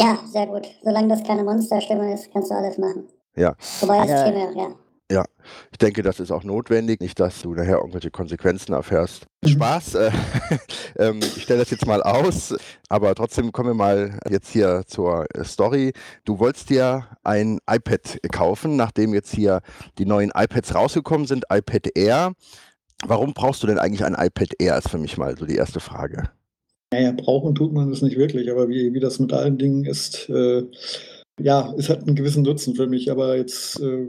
Ja, 0.00 0.18
sehr 0.30 0.46
gut. 0.46 0.66
Solange 0.82 1.08
das 1.08 1.24
keine 1.24 1.42
Monsterstimme 1.44 2.14
ist, 2.14 2.32
kannst 2.32 2.50
du 2.50 2.54
alles 2.54 2.78
machen. 2.78 3.08
Ja. 3.36 3.54
Wobei 3.80 3.98
das 3.98 4.08
Ja. 4.10 4.24
käme, 4.30 4.56
ja. 4.56 4.68
Ja, 5.10 5.24
ich 5.72 5.78
denke, 5.78 6.02
das 6.02 6.20
ist 6.20 6.30
auch 6.30 6.44
notwendig, 6.44 7.00
nicht, 7.00 7.18
dass 7.18 7.40
du 7.40 7.54
nachher 7.54 7.78
irgendwelche 7.78 8.10
Konsequenzen 8.10 8.74
erfährst. 8.74 9.24
Spaß, 9.42 9.94
äh, 9.94 10.10
ähm, 10.98 11.20
ich 11.20 11.44
stelle 11.44 11.60
das 11.60 11.70
jetzt 11.70 11.86
mal 11.86 12.02
aus, 12.02 12.54
aber 12.90 13.14
trotzdem 13.14 13.50
kommen 13.50 13.70
wir 13.70 13.74
mal 13.74 14.18
jetzt 14.28 14.50
hier 14.50 14.82
zur 14.86 15.24
äh, 15.34 15.44
Story. 15.44 15.94
Du 16.26 16.38
wolltest 16.38 16.68
dir 16.68 17.06
ein 17.24 17.58
iPad 17.70 18.18
kaufen, 18.30 18.76
nachdem 18.76 19.14
jetzt 19.14 19.34
hier 19.34 19.62
die 19.96 20.04
neuen 20.04 20.30
iPads 20.34 20.74
rausgekommen 20.74 21.26
sind, 21.26 21.46
iPad 21.50 21.88
Air. 21.96 22.32
Warum 23.06 23.32
brauchst 23.32 23.62
du 23.62 23.66
denn 23.66 23.78
eigentlich 23.78 24.04
ein 24.04 24.14
iPad 24.14 24.50
Air, 24.58 24.76
ist 24.76 24.90
für 24.90 24.98
mich 24.98 25.16
mal 25.16 25.38
so 25.38 25.46
die 25.46 25.56
erste 25.56 25.80
Frage. 25.80 26.28
Naja, 26.92 27.12
brauchen 27.12 27.54
tut 27.54 27.72
man 27.72 27.92
es 27.92 28.02
nicht 28.02 28.16
wirklich, 28.16 28.50
aber 28.50 28.68
wie, 28.68 28.94
wie 28.94 29.00
das 29.00 29.18
mit 29.18 29.32
allen 29.32 29.58
Dingen 29.58 29.84
ist, 29.84 30.28
äh, 30.30 30.64
ja, 31.38 31.72
es 31.76 31.88
hat 31.88 32.06
einen 32.06 32.16
gewissen 32.16 32.42
Nutzen 32.42 32.74
für 32.74 32.86
mich, 32.86 33.10
aber 33.10 33.36
jetzt 33.36 33.80
äh, 33.80 34.06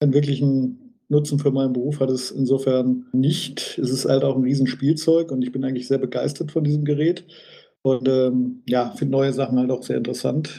einen 0.00 0.12
wirklichen 0.12 0.94
Nutzen 1.08 1.38
für 1.38 1.50
meinen 1.50 1.72
Beruf 1.72 2.00
hat 2.00 2.10
es 2.10 2.30
insofern 2.30 3.06
nicht. 3.12 3.78
Es 3.78 3.90
ist 3.90 4.06
halt 4.06 4.24
auch 4.24 4.36
ein 4.36 4.44
Riesenspielzeug 4.44 5.30
und 5.30 5.42
ich 5.42 5.52
bin 5.52 5.64
eigentlich 5.64 5.88
sehr 5.88 5.98
begeistert 5.98 6.52
von 6.52 6.64
diesem 6.64 6.84
Gerät 6.84 7.24
und 7.82 8.08
ähm, 8.08 8.62
ja, 8.68 8.90
finde 8.96 9.12
neue 9.12 9.32
Sachen 9.32 9.58
halt 9.58 9.70
auch 9.70 9.82
sehr 9.82 9.96
interessant. 9.96 10.50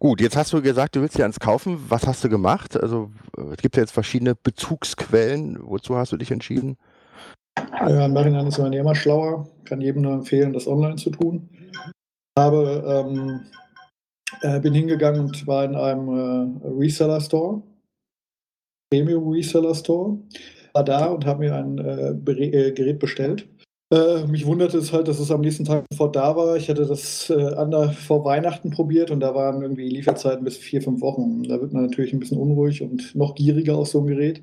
Gut, 0.00 0.20
jetzt 0.20 0.36
hast 0.36 0.52
du 0.52 0.62
gesagt, 0.62 0.94
du 0.94 1.00
willst 1.00 1.18
dir 1.18 1.24
eins 1.24 1.40
kaufen. 1.40 1.78
Was 1.88 2.06
hast 2.06 2.22
du 2.22 2.28
gemacht? 2.28 2.80
Also 2.80 3.10
äh, 3.36 3.54
es 3.54 3.62
gibt 3.62 3.76
ja 3.76 3.82
jetzt 3.82 3.92
verschiedene 3.92 4.34
Bezugsquellen. 4.36 5.58
Wozu 5.60 5.96
hast 5.96 6.12
du 6.12 6.16
dich 6.16 6.30
entschieden? 6.30 6.76
Ja, 7.88 8.06
Im 8.06 8.12
Nachhinein 8.12 8.46
ist 8.46 8.58
man 8.58 8.72
immer 8.72 8.94
schlauer. 8.94 9.48
Kann 9.64 9.80
jedem 9.80 10.02
nur 10.02 10.12
empfehlen, 10.12 10.52
das 10.52 10.66
online 10.66 10.96
zu 10.96 11.10
tun. 11.10 11.48
Habe, 12.38 12.84
ähm, 12.86 13.40
äh, 14.42 14.60
bin 14.60 14.74
hingegangen 14.74 15.20
und 15.20 15.46
war 15.46 15.64
in 15.64 15.74
einem 15.74 16.08
äh, 16.08 16.68
Reseller 16.68 17.20
Store, 17.20 17.62
Premium 18.90 19.28
Reseller 19.28 19.74
Store, 19.74 20.18
war 20.72 20.84
da 20.84 21.06
und 21.06 21.26
habe 21.26 21.40
mir 21.40 21.54
ein 21.54 21.78
äh, 21.78 22.10
äh, 22.10 22.72
Gerät 22.72 22.98
bestellt. 22.98 23.48
Äh, 23.90 24.26
mich 24.26 24.44
wunderte 24.44 24.76
es 24.78 24.92
halt, 24.92 25.08
dass 25.08 25.18
es 25.18 25.30
am 25.30 25.40
nächsten 25.40 25.64
Tag 25.64 25.84
sofort 25.90 26.14
da 26.14 26.36
war. 26.36 26.56
Ich 26.56 26.68
hatte 26.68 26.84
das 26.84 27.30
äh, 27.30 27.54
ander 27.54 27.90
vor 27.90 28.24
Weihnachten 28.24 28.70
probiert 28.70 29.10
und 29.10 29.20
da 29.20 29.34
waren 29.34 29.62
irgendwie 29.62 29.88
Lieferzeiten 29.88 30.44
bis 30.44 30.58
vier, 30.58 30.82
fünf 30.82 31.00
Wochen. 31.00 31.42
Da 31.44 31.60
wird 31.60 31.72
man 31.72 31.86
natürlich 31.86 32.12
ein 32.12 32.20
bisschen 32.20 32.38
unruhig 32.38 32.82
und 32.82 33.14
noch 33.14 33.34
gieriger 33.34 33.76
auf 33.76 33.88
so 33.88 34.00
ein 34.00 34.06
Gerät. 34.06 34.42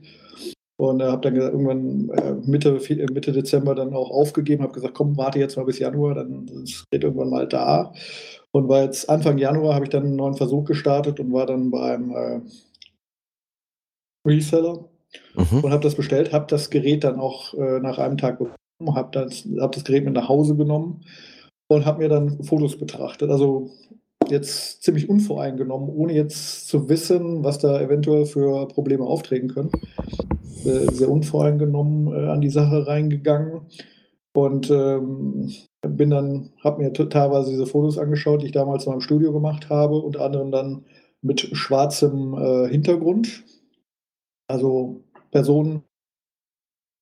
Und 0.77 0.99
äh, 1.01 1.05
habe 1.05 1.21
dann 1.21 1.35
gesagt, 1.35 1.53
irgendwann 1.53 2.09
äh, 2.09 2.33
Mitte, 2.45 2.75
äh, 2.75 3.05
Mitte 3.11 3.31
Dezember 3.31 3.75
dann 3.75 3.93
auch 3.93 4.11
aufgegeben, 4.11 4.63
habe 4.63 4.73
gesagt, 4.73 4.93
komm, 4.93 5.15
warte 5.17 5.39
jetzt 5.39 5.55
mal 5.55 5.65
bis 5.65 5.79
Januar, 5.79 6.15
dann 6.15 6.45
Gerät 6.45 7.03
irgendwann 7.03 7.29
mal 7.29 7.47
da. 7.47 7.93
Und 8.51 8.67
war 8.67 8.83
jetzt 8.83 9.09
Anfang 9.09 9.37
Januar 9.37 9.75
habe 9.75 9.85
ich 9.85 9.89
dann 9.89 10.03
einen 10.03 10.15
neuen 10.15 10.35
Versuch 10.35 10.65
gestartet 10.65 11.19
und 11.19 11.31
war 11.33 11.45
dann 11.45 11.71
beim 11.71 12.11
äh, 12.11 12.41
Reseller 14.27 14.89
Mhm. 15.35 15.63
und 15.63 15.71
habe 15.71 15.83
das 15.83 15.95
bestellt, 15.95 16.33
habe 16.33 16.45
das 16.49 16.69
Gerät 16.69 17.03
dann 17.03 17.19
auch 17.19 17.53
äh, 17.53 17.79
nach 17.79 17.97
einem 17.97 18.17
Tag 18.17 18.39
bekommen, 18.39 18.95
habe 18.95 19.09
das, 19.11 19.47
hab 19.59 19.71
das 19.73 19.83
Gerät 19.83 20.05
mit 20.05 20.13
nach 20.13 20.29
Hause 20.29 20.55
genommen 20.55 21.05
und 21.67 21.85
habe 21.85 21.99
mir 21.99 22.09
dann 22.09 22.43
Fotos 22.43 22.77
betrachtet. 22.77 23.29
Also 23.29 23.71
jetzt 24.31 24.83
ziemlich 24.83 25.09
unvoreingenommen, 25.09 25.89
ohne 25.89 26.13
jetzt 26.13 26.67
zu 26.67 26.89
wissen, 26.89 27.43
was 27.43 27.59
da 27.59 27.79
eventuell 27.81 28.25
für 28.25 28.67
Probleme 28.67 29.05
auftreten 29.05 29.49
können. 29.49 29.71
Äh, 30.65 30.91
sehr 30.91 31.09
unvoreingenommen 31.09 32.07
äh, 32.13 32.29
an 32.29 32.41
die 32.41 32.49
Sache 32.49 32.87
reingegangen 32.87 33.61
und 34.33 34.69
ähm, 34.69 35.51
bin 35.81 36.09
dann, 36.09 36.51
habe 36.63 36.83
mir 36.83 36.91
teilweise 36.91 37.51
diese 37.51 37.67
Fotos 37.67 37.97
angeschaut, 37.97 38.41
die 38.41 38.47
ich 38.47 38.51
damals 38.51 38.85
in 38.85 38.91
meinem 38.91 39.01
Studio 39.01 39.31
gemacht 39.31 39.69
habe, 39.69 39.95
unter 39.95 40.21
anderem 40.21 40.51
dann 40.51 40.85
mit 41.21 41.41
schwarzem 41.41 42.33
äh, 42.33 42.67
Hintergrund. 42.67 43.43
Also 44.47 45.03
Personen 45.31 45.83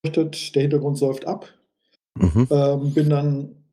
der 0.04 0.62
Hintergrund 0.62 0.98
säuft 0.98 1.26
ab. 1.26 1.46
Mhm. 2.16 2.46
Ähm, 2.50 2.94
bin 2.94 3.10
dann 3.10 3.63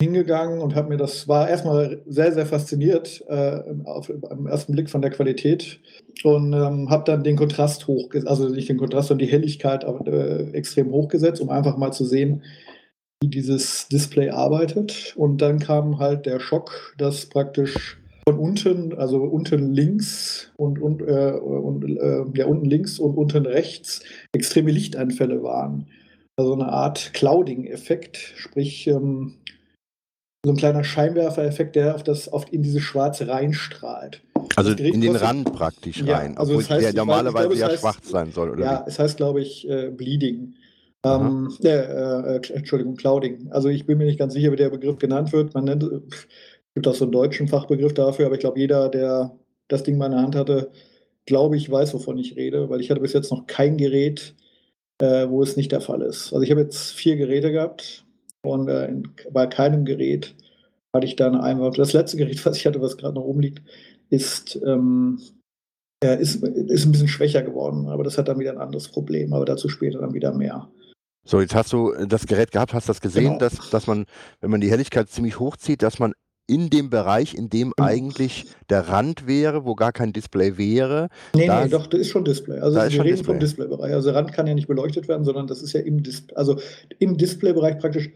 hingegangen 0.00 0.60
und 0.60 0.74
habe 0.74 0.90
mir 0.90 0.96
das 0.96 1.26
war 1.26 1.48
erstmal 1.48 2.02
sehr 2.06 2.32
sehr 2.32 2.46
fasziniert 2.46 3.24
äh, 3.28 3.60
auf, 3.84 4.10
am 4.30 4.46
ersten 4.46 4.72
Blick 4.72 4.90
von 4.90 5.02
der 5.02 5.10
Qualität 5.10 5.80
und 6.22 6.52
ähm, 6.52 6.88
habe 6.88 7.04
dann 7.04 7.24
den 7.24 7.36
Kontrast 7.36 7.88
hoch 7.88 8.08
also 8.26 8.48
nicht 8.48 8.68
den 8.68 8.78
Kontrast 8.78 9.08
sondern 9.08 9.26
die 9.26 9.32
Helligkeit 9.32 9.84
äh, 9.84 10.50
extrem 10.52 10.92
hochgesetzt 10.92 11.40
um 11.40 11.50
einfach 11.50 11.76
mal 11.76 11.92
zu 11.92 12.04
sehen 12.04 12.42
wie 13.20 13.28
dieses 13.28 13.88
Display 13.88 14.30
arbeitet. 14.30 15.14
Und 15.16 15.42
dann 15.42 15.58
kam 15.58 15.98
halt 15.98 16.26
der 16.26 16.40
Schock 16.40 16.94
dass 16.98 17.26
praktisch 17.26 17.98
von 18.28 18.38
unten 18.38 18.94
also 18.94 19.22
unten 19.22 19.72
links 19.72 20.52
und, 20.56 20.80
und, 20.80 21.02
äh, 21.02 21.32
und 21.32 21.84
äh, 21.84 22.24
ja 22.34 22.46
unten 22.46 22.66
links 22.66 22.98
und 22.98 23.16
unten 23.16 23.46
rechts 23.46 24.02
extreme 24.32 24.70
Lichteinfälle 24.70 25.42
waren. 25.42 25.86
Also 26.36 26.52
eine 26.52 26.68
Art 26.68 27.14
Clouding-Effekt 27.14 28.16
sprich 28.36 28.86
ähm, 28.86 29.34
so 30.48 30.54
ein 30.54 30.56
kleiner 30.56 30.82
Scheinwerfereffekt, 30.82 31.76
der 31.76 31.94
auf 31.94 32.02
das, 32.02 32.32
auf 32.32 32.50
in 32.50 32.62
diese 32.62 32.80
Schwarze 32.80 33.28
reinstrahlt. 33.28 34.22
Also 34.56 34.72
in 34.72 35.02
den 35.02 35.14
Rand 35.14 35.52
praktisch 35.52 36.00
Ja, 36.00 36.16
rein, 36.16 36.38
also 36.38 36.52
obwohl 36.52 36.62
das 36.62 36.70
heißt, 36.70 36.86
der 36.86 36.94
normalerweise 36.94 37.54
ja 37.54 37.76
schwarz 37.76 38.08
sein 38.08 38.32
soll, 38.32 38.52
oder 38.52 38.64
Ja, 38.64 38.84
es 38.88 38.98
heißt, 38.98 39.18
glaube 39.18 39.42
ich, 39.42 39.68
äh, 39.68 39.90
Bleeding. 39.90 40.54
Ähm, 41.04 41.54
äh, 41.62 41.68
äh, 41.68 42.40
Entschuldigung, 42.54 42.96
Clouding. 42.96 43.52
Also 43.52 43.68
ich 43.68 43.84
bin 43.84 43.98
mir 43.98 44.06
nicht 44.06 44.18
ganz 44.18 44.32
sicher, 44.32 44.50
wie 44.50 44.56
der 44.56 44.70
Begriff 44.70 44.96
genannt 44.96 45.34
wird. 45.34 45.52
Man 45.52 45.64
nennt, 45.64 45.82
es 45.82 46.26
gibt 46.74 46.88
auch 46.88 46.94
so 46.94 47.04
einen 47.04 47.12
deutschen 47.12 47.46
Fachbegriff 47.46 47.92
dafür, 47.92 48.24
aber 48.24 48.36
ich 48.36 48.40
glaube, 48.40 48.58
jeder, 48.58 48.88
der 48.88 49.36
das 49.68 49.82
Ding 49.82 49.98
mal 49.98 50.06
in 50.06 50.12
der 50.12 50.22
Hand 50.22 50.34
hatte, 50.34 50.70
glaube 51.26 51.58
ich, 51.58 51.70
weiß, 51.70 51.92
wovon 51.92 52.16
ich 52.16 52.36
rede, 52.36 52.70
weil 52.70 52.80
ich 52.80 52.90
hatte 52.90 53.02
bis 53.02 53.12
jetzt 53.12 53.30
noch 53.30 53.46
kein 53.46 53.76
Gerät, 53.76 54.34
äh, 54.96 55.28
wo 55.28 55.42
es 55.42 55.58
nicht 55.58 55.72
der 55.72 55.82
Fall 55.82 56.00
ist. 56.00 56.32
Also 56.32 56.40
ich 56.40 56.50
habe 56.50 56.62
jetzt 56.62 56.92
vier 56.92 57.16
Geräte 57.16 57.52
gehabt 57.52 58.06
und 58.48 58.68
äh, 58.68 58.92
bei 59.32 59.46
keinem 59.46 59.84
Gerät 59.84 60.34
hatte 60.94 61.06
ich 61.06 61.16
dann 61.16 61.36
einfach, 61.36 61.72
das 61.74 61.92
letzte 61.92 62.16
Gerät, 62.16 62.42
was 62.46 62.56
ich 62.56 62.66
hatte, 62.66 62.80
was 62.80 62.96
gerade 62.96 63.14
noch 63.14 63.24
oben 63.24 63.40
liegt, 63.40 63.62
ist, 64.10 64.58
ähm, 64.66 65.20
äh, 66.02 66.20
ist, 66.20 66.42
ist 66.42 66.86
ein 66.86 66.92
bisschen 66.92 67.08
schwächer 67.08 67.42
geworden, 67.42 67.88
aber 67.88 68.04
das 68.04 68.16
hat 68.18 68.28
dann 68.28 68.38
wieder 68.38 68.52
ein 68.52 68.58
anderes 68.58 68.88
Problem, 68.88 69.32
aber 69.32 69.44
dazu 69.44 69.68
später 69.68 70.00
dann 70.00 70.14
wieder 70.14 70.32
mehr. 70.32 70.68
So, 71.24 71.40
jetzt 71.40 71.54
hast 71.54 71.72
du 71.74 71.92
das 72.06 72.26
Gerät 72.26 72.52
gehabt, 72.52 72.72
hast 72.72 72.88
das 72.88 73.00
gesehen, 73.02 73.24
Genau. 73.24 73.38
dass, 73.38 73.68
dass 73.70 73.86
man, 73.86 74.06
wenn 74.40 74.50
man 74.50 74.60
die 74.62 74.70
Helligkeit 74.70 75.10
ziemlich 75.10 75.38
hochzieht, 75.38 75.82
dass 75.82 75.98
man 75.98 76.14
in 76.46 76.70
dem 76.70 76.88
Bereich, 76.88 77.34
in 77.34 77.50
dem 77.50 77.72
Genau. 77.76 77.86
eigentlich 77.86 78.46
der 78.70 78.88
Rand 78.88 79.26
wäre, 79.26 79.66
wo 79.66 79.74
gar 79.74 79.92
kein 79.92 80.14
Display 80.14 80.56
wäre, 80.56 81.08
Nee, 81.36 81.46
Da 81.46 81.64
nee, 81.64 81.68
doch, 81.70 81.86
das 81.86 82.00
ist 82.00 82.08
schon 82.08 82.24
Display. 82.24 82.58
Also 82.60 82.78
da 82.78 82.90
wir 82.90 83.00
reden 83.04 83.16
Display. 83.16 83.24
vom 83.34 83.40
Displaybereich. 83.40 83.92
Also 83.92 84.10
Rand 84.12 84.32
kann 84.32 84.46
ja 84.46 84.54
nicht 84.54 84.68
beleuchtet 84.68 85.06
werden, 85.08 85.24
sondern 85.24 85.46
das 85.46 85.60
ist 85.60 85.74
ja 85.74 85.80
im 85.80 86.02
Display, 86.02 86.34
also 86.36 86.58
im 86.98 87.18
Displaybereich 87.18 87.78
praktisch. 87.78 88.08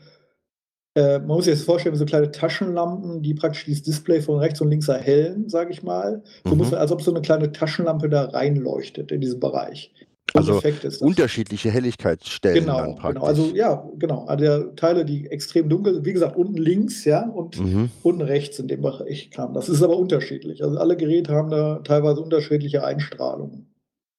Äh, 0.94 1.18
man 1.20 1.28
muss 1.28 1.46
sich 1.46 1.54
das 1.54 1.62
vorstellen, 1.64 1.94
wie 1.94 1.98
so 1.98 2.04
kleine 2.04 2.30
Taschenlampen, 2.30 3.22
die 3.22 3.34
praktisch 3.34 3.64
dieses 3.64 3.82
Display 3.82 4.20
von 4.20 4.38
rechts 4.38 4.60
und 4.60 4.68
links 4.70 4.88
erhellen, 4.88 5.48
sage 5.48 5.70
ich 5.72 5.82
mal. 5.82 6.22
So 6.44 6.52
Mhm. 6.52 6.58
muss 6.58 6.70
man, 6.70 6.80
als 6.80 6.92
ob 6.92 7.00
so 7.02 7.10
eine 7.10 7.22
kleine 7.22 7.50
Taschenlampe 7.52 8.08
da 8.08 8.24
reinleuchtet 8.26 9.10
in 9.10 9.20
diesem 9.20 9.40
Bereich. 9.40 9.92
Also 10.34 10.56
Effekt 10.56 10.84
ist 10.84 11.00
das. 11.00 11.06
unterschiedliche 11.06 11.70
Helligkeitsstellen 11.70 12.64
dann 12.66 12.76
Genau, 12.76 12.94
praktisch. 12.94 13.14
genau. 13.20 13.26
Also 13.26 13.46
ja, 13.54 13.88
genau. 13.98 14.24
Also 14.26 14.44
der 14.44 14.74
Teile, 14.76 15.04
die 15.04 15.26
extrem 15.26 15.68
dunkel 15.68 15.94
sind, 15.94 16.06
wie 16.06 16.12
gesagt, 16.12 16.36
unten 16.36 16.56
links, 16.56 17.04
ja, 17.04 17.28
und 17.28 17.58
mhm. 17.60 17.90
unten 18.02 18.22
rechts 18.22 18.58
in 18.58 18.68
dem 18.68 18.80
Bereich 18.82 19.30
kam. 19.30 19.52
Das 19.52 19.68
ist 19.68 19.82
aber 19.82 19.96
unterschiedlich. 19.98 20.62
Also 20.62 20.78
alle 20.78 20.96
Geräte 20.96 21.32
haben 21.34 21.50
da 21.50 21.80
teilweise 21.84 22.20
unterschiedliche 22.20 22.84
Einstrahlungen. 22.84 23.66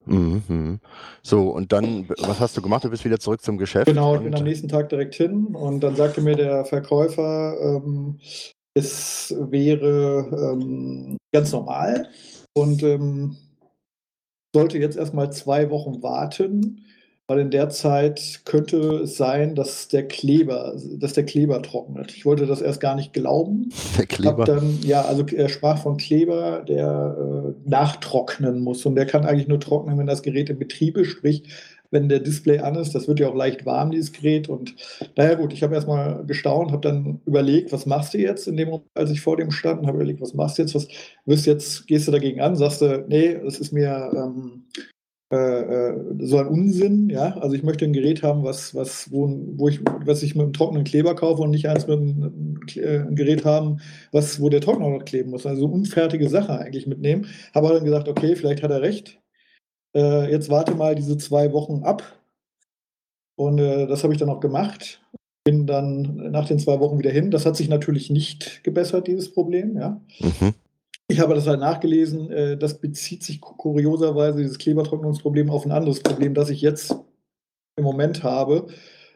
Mhm. 0.06 0.80
So, 1.22 1.50
und 1.50 1.72
dann, 1.72 2.10
was 2.10 2.40
hast 2.40 2.58
du 2.58 2.62
gemacht? 2.62 2.84
Du 2.84 2.90
bist 2.90 3.06
wieder 3.06 3.20
zurück 3.20 3.42
zum 3.42 3.58
Geschäft. 3.58 3.88
Genau, 3.88 4.16
ich 4.16 4.22
bin 4.22 4.36
am 4.36 4.44
nächsten 4.44 4.68
Tag 4.68 4.90
direkt 4.90 5.16
hin 5.16 5.56
und 5.56 5.82
dann 5.82 5.96
sagte 5.96 6.22
mir 6.22 6.36
der 6.36 6.66
Verkäufer, 6.66 7.56
ähm, 7.62 8.20
es 8.74 9.34
wäre 9.40 10.54
ähm, 10.54 11.18
ganz 11.32 11.52
normal 11.52 12.10
und 12.54 12.84
ähm, 12.84 13.38
sollte 14.54 14.78
jetzt 14.78 14.98
erstmal 14.98 15.32
zwei 15.32 15.70
Wochen 15.70 16.04
warten, 16.04 16.86
weil 17.34 17.40
in 17.40 17.50
der 17.50 17.70
Zeit 17.70 18.42
könnte 18.46 18.78
es 19.04 19.18
sein, 19.18 19.56
dass 19.56 19.88
der 19.88 20.08
Kleber, 20.08 20.76
dass 21.00 21.14
der 21.14 21.26
Kleber 21.26 21.64
trocknet. 21.64 22.14
Ich 22.16 22.26
wollte 22.26 22.46
das 22.46 22.62
erst 22.62 22.80
gar 22.80 22.96
nicht 22.96 23.12
glauben. 23.12 23.72
der 23.98 24.06
Kleber. 24.06 24.46
dann, 24.46 24.78
ja, 24.84 25.02
also 25.02 25.26
er 25.26 25.50
sprach 25.50 25.80
von 25.80 25.98
Kleber, 25.98 26.64
der 26.68 27.18
äh, 27.18 27.68
nachtrocknen 27.68 28.60
muss. 28.60 28.86
Und 28.86 28.94
der 28.94 29.08
kann 29.08 29.26
eigentlich 29.26 29.48
nur 29.48 29.60
trocknen, 29.60 29.98
wenn 29.98 30.06
das 30.06 30.22
Gerät 30.22 30.52
in 30.52 30.60
Betrieb 30.60 30.96
ist, 30.96 31.08
sprich, 31.08 31.44
wenn 31.90 32.08
der 32.08 32.20
Display 32.20 32.60
an 32.60 32.76
ist. 32.76 32.94
Das 32.94 33.08
wird 33.08 33.20
ja 33.20 33.30
auch 33.30 33.36
leicht 33.36 33.66
warm, 33.66 33.90
dieses 33.90 34.12
Gerät. 34.12 34.48
Und 34.48 34.76
naja, 35.16 35.34
gut, 35.34 35.54
ich 35.54 35.64
habe 35.64 35.74
erstmal 35.74 36.24
gestaunt, 36.28 36.72
habe 36.72 36.88
dann 36.88 37.20
überlegt, 37.26 37.72
was 37.72 37.88
machst 37.88 38.14
du 38.14 38.20
jetzt 38.20 38.48
in 38.48 38.58
dem 38.58 38.70
Moment, 38.70 38.90
als 38.94 39.10
ich 39.10 39.22
vor 39.22 39.38
dem 39.38 39.50
stand, 39.50 39.82
und 39.82 39.88
habe 39.88 39.98
überlegt, 39.98 40.22
was 40.22 40.36
machst 40.36 40.60
du 40.60 40.62
jetzt? 40.62 40.76
Was 40.76 40.88
wirst 41.26 41.48
du 41.48 41.50
jetzt, 41.50 41.88
gehst 41.88 42.08
du 42.08 42.12
dagegen 42.12 42.42
an? 42.42 42.56
Sagst 42.56 42.82
du, 42.82 43.04
nee, 43.08 43.40
das 43.44 43.60
ist 43.60 43.72
mir. 43.72 44.12
Ähm, 44.16 44.66
äh, 45.34 45.62
äh, 45.90 45.96
so 46.20 46.38
ein 46.38 46.48
Unsinn, 46.48 47.10
ja. 47.10 47.36
Also 47.38 47.56
ich 47.56 47.64
möchte 47.64 47.86
ein 47.86 47.94
Gerät 47.94 48.22
haben, 48.22 48.44
was, 48.44 48.76
was, 48.76 49.12
wo, 49.12 49.28
wo 49.56 49.68
ich, 49.68 49.80
was 50.06 50.22
ich 50.22 50.36
mit 50.36 50.44
einem 50.44 50.54
trockenen 50.54 50.84
Kleber 50.84 51.16
kaufe 51.16 51.42
und 51.42 51.50
nicht 51.50 51.68
eins 51.68 51.88
mit 51.88 52.00
einem 52.00 52.60
äh, 52.76 53.04
Gerät 53.16 53.44
haben, 53.44 53.80
was, 54.12 54.40
wo 54.40 54.50
der 54.50 54.62
Trockner 54.62 54.90
noch 54.90 55.06
kleben 55.06 55.32
muss. 55.32 55.48
Also 55.48 55.66
unfertige 55.66 56.30
Sache 56.30 56.60
eigentlich 56.60 56.86
mitnehmen. 56.86 57.26
Habe 57.56 57.70
dann 57.70 57.84
gesagt, 57.84 58.08
okay, 58.08 58.36
vielleicht 58.36 58.62
hat 58.62 58.70
er 58.70 58.84
recht. 58.84 59.20
Äh, 59.96 60.30
jetzt 60.30 60.52
warte 60.52 60.76
mal 60.76 60.94
diese 60.94 61.18
zwei 61.18 61.52
Wochen 61.52 61.82
ab. 61.84 62.04
Und 63.36 63.58
äh, 63.58 63.88
das 63.88 64.04
habe 64.04 64.14
ich 64.14 64.20
dann 64.20 64.30
auch 64.30 64.40
gemacht. 64.40 65.02
Bin 65.44 65.66
dann 65.66 66.32
nach 66.32 66.48
den 66.48 66.60
zwei 66.60 66.80
Wochen 66.80 67.00
wieder 67.00 67.12
hin. 67.12 67.32
Das 67.32 67.48
hat 67.48 67.56
sich 67.56 67.70
natürlich 67.70 68.12
nicht 68.12 68.64
gebessert, 68.64 69.08
dieses 69.08 69.34
Problem, 69.34 69.78
ja. 69.78 70.00
Mhm. 70.20 70.54
Ich 71.10 71.20
habe 71.20 71.36
das 71.36 71.48
halt 71.48 71.60
nachgelesen, 71.60 72.32
äh, 72.32 72.58
das 72.58 72.80
bezieht 72.80 73.24
sich 73.24 73.42
ku- 73.42 73.56
kurioserweise, 73.56 74.40
dieses 74.40 74.58
Klebertrocknungsproblem, 74.58 75.50
auf 75.50 75.66
ein 75.66 75.72
anderes 75.72 76.00
Problem, 76.02 76.34
das 76.34 76.50
ich 76.50 76.62
jetzt 76.62 76.96
im 77.78 77.84
Moment 77.84 78.24
habe. 78.24 78.68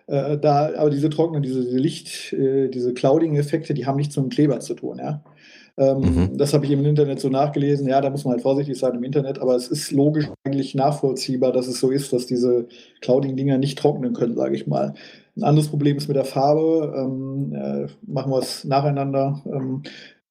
Äh, 0.08 0.38
da, 0.38 0.74
aber 0.78 0.90
diese 0.90 1.10
Trocknen, 1.10 1.44
diese, 1.44 1.64
diese 1.64 1.78
Licht, 1.78 2.34
äh, 2.34 2.70
diese 2.70 2.94
Clouding-Effekte, 2.94 3.74
die 3.74 3.86
haben 3.86 3.98
nichts 3.98 4.16
mit 4.16 4.26
dem 4.26 4.30
Kleber 4.30 4.60
zu 4.60 4.74
tun, 4.74 5.00
ja. 5.00 5.24
Ähm, 5.78 6.00
Mhm. 6.00 6.38
Das 6.38 6.54
habe 6.54 6.66
ich 6.66 6.72
im 6.72 6.84
Internet 6.86 7.20
so 7.20 7.30
nachgelesen. 7.30 7.88
Ja, 7.88 8.02
da 8.02 8.10
muss 8.10 8.24
man 8.26 8.34
halt 8.34 8.42
vorsichtig 8.42 8.78
sein 8.80 8.96
im 8.96 9.04
Internet, 9.04 9.40
aber 9.40 9.56
es 9.56 9.68
ist 9.68 9.92
logisch 9.92 10.28
eigentlich 10.44 10.74
nachvollziehbar, 10.76 11.52
dass 11.52 11.68
es 11.68 11.80
so 11.80 11.92
ist, 11.92 12.12
dass 12.14 12.26
diese 12.26 12.68
Clouding-Dinger 13.02 13.58
nicht 13.60 13.78
trocknen 13.78 14.14
können, 14.14 14.36
sage 14.36 14.56
ich 14.56 14.66
mal. 14.66 14.94
Ein 15.36 15.44
anderes 15.44 15.68
Problem 15.70 15.98
ist 15.98 16.08
mit 16.08 16.18
der 16.18 16.26
Farbe. 16.26 16.94
Ähm, 16.98 17.54
äh, 17.54 17.88
machen 18.12 18.32
wir 18.32 18.40
es 18.40 18.64
nacheinander. 18.64 19.44
Ähm, 19.46 19.84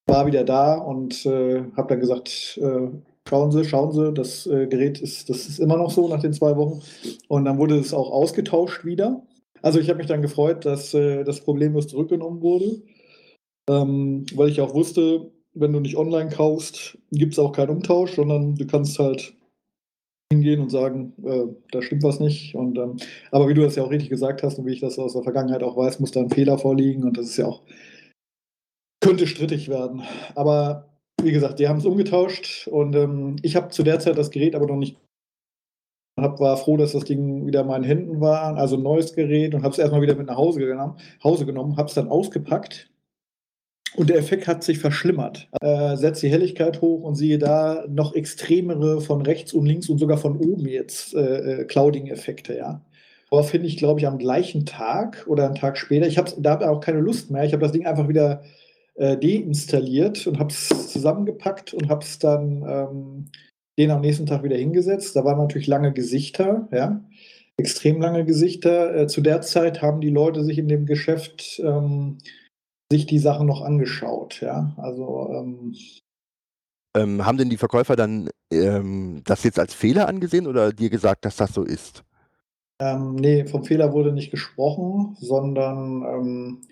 war 0.06 0.26
wieder 0.26 0.44
da 0.44 0.74
und 0.74 1.26
äh, 1.26 1.62
habe 1.76 1.88
dann 1.88 2.00
gesagt, 2.00 2.58
äh, 2.62 2.88
schauen 3.28 3.50
Sie, 3.50 3.64
schauen 3.64 3.92
Sie, 3.92 4.12
das 4.12 4.46
äh, 4.46 4.66
Gerät 4.66 5.00
ist, 5.00 5.28
das 5.28 5.48
ist 5.48 5.58
immer 5.58 5.76
noch 5.76 5.90
so 5.90 6.08
nach 6.08 6.20
den 6.20 6.32
zwei 6.32 6.56
Wochen. 6.56 6.80
Und 7.28 7.44
dann 7.44 7.58
wurde 7.58 7.78
es 7.78 7.92
auch 7.92 8.10
ausgetauscht 8.10 8.84
wieder. 8.84 9.22
Also 9.62 9.80
ich 9.80 9.88
habe 9.88 9.98
mich 9.98 10.06
dann 10.06 10.22
gefreut, 10.22 10.64
dass 10.64 10.94
äh, 10.94 11.24
das 11.24 11.40
problemlos 11.40 11.88
zurückgenommen 11.88 12.40
wurde, 12.40 12.82
ähm, 13.68 14.26
weil 14.34 14.48
ich 14.48 14.60
auch 14.60 14.74
wusste, 14.74 15.30
wenn 15.54 15.72
du 15.72 15.80
nicht 15.80 15.96
online 15.96 16.30
kaufst, 16.30 16.98
gibt 17.10 17.32
es 17.32 17.38
auch 17.38 17.52
keinen 17.52 17.70
Umtausch, 17.70 18.14
sondern 18.14 18.54
du 18.54 18.66
kannst 18.66 18.98
halt 18.98 19.34
hingehen 20.30 20.60
und 20.60 20.70
sagen, 20.70 21.14
äh, 21.24 21.46
da 21.72 21.82
stimmt 21.82 22.02
was 22.02 22.20
nicht. 22.20 22.54
Und, 22.54 22.78
ähm, 22.78 22.96
aber 23.30 23.48
wie 23.48 23.54
du 23.54 23.62
das 23.62 23.74
ja 23.74 23.82
auch 23.82 23.90
richtig 23.90 24.10
gesagt 24.10 24.42
hast 24.42 24.58
und 24.58 24.66
wie 24.66 24.72
ich 24.72 24.80
das 24.80 24.98
aus 24.98 25.14
der 25.14 25.22
Vergangenheit 25.22 25.62
auch 25.62 25.76
weiß, 25.76 25.98
muss 25.98 26.12
da 26.12 26.20
ein 26.20 26.30
Fehler 26.30 26.58
vorliegen 26.58 27.04
und 27.04 27.16
das 27.16 27.26
ist 27.26 27.36
ja 27.38 27.46
auch 27.46 27.62
könnte 29.06 29.26
strittig 29.26 29.68
werden. 29.68 30.02
Aber 30.34 30.88
wie 31.22 31.32
gesagt, 31.32 31.58
die 31.58 31.68
haben 31.68 31.78
es 31.78 31.86
umgetauscht 31.86 32.68
und 32.68 32.94
ähm, 32.96 33.36
ich 33.42 33.56
habe 33.56 33.68
zu 33.68 33.82
der 33.82 34.00
Zeit 34.00 34.18
das 34.18 34.30
Gerät 34.30 34.54
aber 34.54 34.66
noch 34.66 34.76
nicht. 34.76 34.96
Hab, 36.18 36.40
war 36.40 36.56
froh, 36.56 36.78
dass 36.78 36.92
das 36.92 37.04
Ding 37.04 37.46
wieder 37.46 37.60
in 37.60 37.66
meinen 37.66 37.84
Händen 37.84 38.20
war, 38.20 38.56
also 38.56 38.76
ein 38.76 38.82
neues 38.82 39.14
Gerät 39.14 39.54
und 39.54 39.62
habe 39.62 39.72
es 39.72 39.78
erstmal 39.78 40.00
wieder 40.00 40.14
mit 40.14 40.26
nach 40.26 40.38
Hause 40.38 40.60
genommen, 40.60 40.96
Hause 41.22 41.44
genommen 41.44 41.76
habe 41.76 41.88
es 41.88 41.94
dann 41.94 42.08
ausgepackt 42.08 42.90
Und 43.96 44.08
der 44.08 44.16
Effekt 44.16 44.46
hat 44.46 44.64
sich 44.64 44.78
verschlimmert. 44.78 45.48
Äh, 45.60 45.96
setzt 45.96 46.22
die 46.22 46.30
Helligkeit 46.30 46.80
hoch 46.80 47.02
und 47.02 47.16
siehe 47.16 47.38
da 47.38 47.84
noch 47.88 48.14
extremere 48.14 49.02
von 49.02 49.20
rechts 49.22 49.52
und 49.52 49.66
links 49.66 49.88
und 49.90 49.98
sogar 49.98 50.16
von 50.18 50.38
oben 50.38 50.66
jetzt 50.66 51.14
äh, 51.14 51.60
äh 51.60 51.64
Clouding-Effekte, 51.66 52.56
ja. 52.56 52.82
Finde 53.42 53.66
ich, 53.66 53.76
glaube 53.76 54.00
ich, 54.00 54.06
am 54.06 54.18
gleichen 54.18 54.64
Tag 54.64 55.26
oder 55.28 55.44
einen 55.46 55.56
Tag 55.56 55.76
später. 55.76 56.06
Ich 56.06 56.16
habe 56.16 56.30
da 56.38 56.58
auch 56.70 56.80
keine 56.80 57.00
Lust 57.00 57.30
mehr. 57.30 57.44
Ich 57.44 57.52
habe 57.52 57.62
das 57.62 57.72
Ding 57.72 57.84
einfach 57.84 58.08
wieder 58.08 58.42
äh, 58.96 59.16
deinstalliert 59.16 60.26
und 60.26 60.38
habe 60.38 60.50
es 60.50 60.68
zusammengepackt 60.92 61.74
und 61.74 61.88
habe 61.88 62.04
es 62.04 62.18
dann 62.18 62.62
ähm, 62.66 63.30
den 63.78 63.90
am 63.90 64.00
nächsten 64.00 64.26
Tag 64.26 64.42
wieder 64.42 64.56
hingesetzt. 64.56 65.14
Da 65.16 65.24
waren 65.24 65.38
natürlich 65.38 65.66
lange 65.66 65.92
Gesichter, 65.92 66.68
ja, 66.72 67.04
extrem 67.56 68.00
lange 68.00 68.24
Gesichter. 68.24 68.94
Äh, 68.94 69.06
zu 69.06 69.20
der 69.20 69.42
Zeit 69.42 69.82
haben 69.82 70.00
die 70.00 70.10
Leute 70.10 70.44
sich 70.44 70.58
in 70.58 70.68
dem 70.68 70.86
Geschäft 70.86 71.60
ähm, 71.64 72.18
sich 72.90 73.06
die 73.06 73.18
Sachen 73.18 73.46
noch 73.46 73.62
angeschaut, 73.62 74.40
ja. 74.40 74.74
Also 74.78 75.30
ähm, 75.32 75.74
ähm, 76.96 77.26
haben 77.26 77.36
denn 77.36 77.50
die 77.50 77.58
Verkäufer 77.58 77.96
dann 77.96 78.30
ähm, 78.50 79.22
das 79.24 79.44
jetzt 79.44 79.58
als 79.58 79.74
Fehler 79.74 80.08
angesehen 80.08 80.46
oder 80.46 80.72
dir 80.72 80.88
gesagt, 80.88 81.24
dass 81.24 81.36
das 81.36 81.52
so 81.52 81.62
ist? 81.62 82.04
Ähm, 82.80 83.14
nee, 83.16 83.46
vom 83.46 83.64
Fehler 83.64 83.92
wurde 83.92 84.12
nicht 84.12 84.30
gesprochen, 84.30 85.16
sondern 85.20 86.02
ähm, 86.02 86.62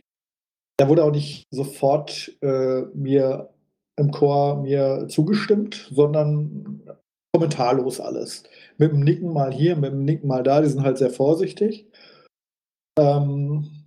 da 0.76 0.88
wurde 0.88 1.04
auch 1.04 1.12
nicht 1.12 1.46
sofort 1.50 2.36
äh, 2.42 2.82
mir 2.94 3.50
im 3.96 4.10
Chor 4.10 4.62
mir 4.62 5.06
zugestimmt, 5.08 5.88
sondern 5.92 6.82
kommentarlos 7.32 8.00
alles. 8.00 8.44
Mit 8.76 8.92
dem 8.92 9.00
Nicken 9.00 9.32
mal 9.32 9.52
hier, 9.52 9.76
mit 9.76 9.92
dem 9.92 10.04
Nicken 10.04 10.28
mal 10.28 10.42
da, 10.42 10.60
die 10.60 10.68
sind 10.68 10.82
halt 10.82 10.98
sehr 10.98 11.10
vorsichtig. 11.10 11.86
Ähm, 12.98 13.83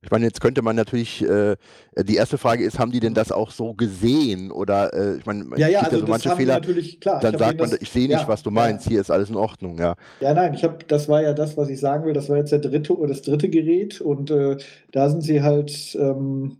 ich 0.00 0.10
meine, 0.12 0.26
jetzt 0.26 0.40
könnte 0.40 0.62
man 0.62 0.76
natürlich, 0.76 1.22
äh, 1.24 1.56
die 1.98 2.14
erste 2.14 2.38
Frage 2.38 2.64
ist, 2.64 2.78
haben 2.78 2.92
die 2.92 3.00
denn 3.00 3.14
das 3.14 3.32
auch 3.32 3.50
so 3.50 3.74
gesehen? 3.74 4.52
Oder, 4.52 4.94
äh, 4.94 5.16
ich 5.18 5.26
meine, 5.26 5.44
ja, 5.56 5.66
ja, 5.66 5.80
also 5.80 5.98
so 5.98 6.06
manche 6.06 6.30
Fehler, 6.36 6.54
natürlich, 6.54 7.00
klar. 7.00 7.18
dann 7.20 7.36
sagt 7.36 7.58
man, 7.58 7.70
das, 7.70 7.80
ich 7.80 7.90
sehe 7.90 8.06
nicht, 8.06 8.20
ja, 8.20 8.28
was 8.28 8.44
du 8.44 8.52
meinst, 8.52 8.86
ja. 8.86 8.90
hier 8.90 9.00
ist 9.00 9.10
alles 9.10 9.28
in 9.28 9.36
Ordnung, 9.36 9.76
ja. 9.78 9.96
Ja, 10.20 10.34
nein, 10.34 10.54
ich 10.54 10.62
habe, 10.62 10.78
das 10.86 11.08
war 11.08 11.22
ja 11.22 11.34
das, 11.34 11.56
was 11.56 11.68
ich 11.68 11.80
sagen 11.80 12.04
will, 12.04 12.12
das 12.12 12.28
war 12.28 12.36
jetzt 12.36 12.52
der 12.52 12.60
dritte 12.60 12.96
oder 12.96 13.08
das 13.08 13.22
dritte 13.22 13.48
Gerät 13.48 14.00
und 14.00 14.30
äh, 14.30 14.56
da 14.92 15.10
sind 15.10 15.22
sie 15.22 15.42
halt, 15.42 15.96
ähm, 16.00 16.58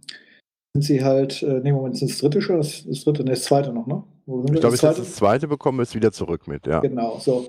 sind 0.75 0.83
sie 0.83 1.05
halt, 1.05 1.41
äh, 1.45 1.61
nee, 1.63 1.73
Moment, 1.73 1.97
sind 1.97 2.11
das 2.11 2.19
dritte 2.19 2.43
schon? 2.43 2.57
Das, 2.57 2.85
das 2.87 3.05
dritte, 3.05 3.23
ne, 3.23 3.31
das 3.31 3.45
zweite 3.45 3.73
noch, 3.73 3.87
ne? 3.87 4.03
ich 4.27 4.61
glaube, 4.61 4.75
ich 4.75 4.83
habe 4.83 4.99
das 4.99 5.15
zweite 5.15 5.47
bekommen, 5.47 5.81
ist 5.81 5.95
wieder 5.95 6.11
zurück 6.11 6.49
mit, 6.49 6.67
ja. 6.67 6.81
Genau, 6.81 7.19
so. 7.19 7.47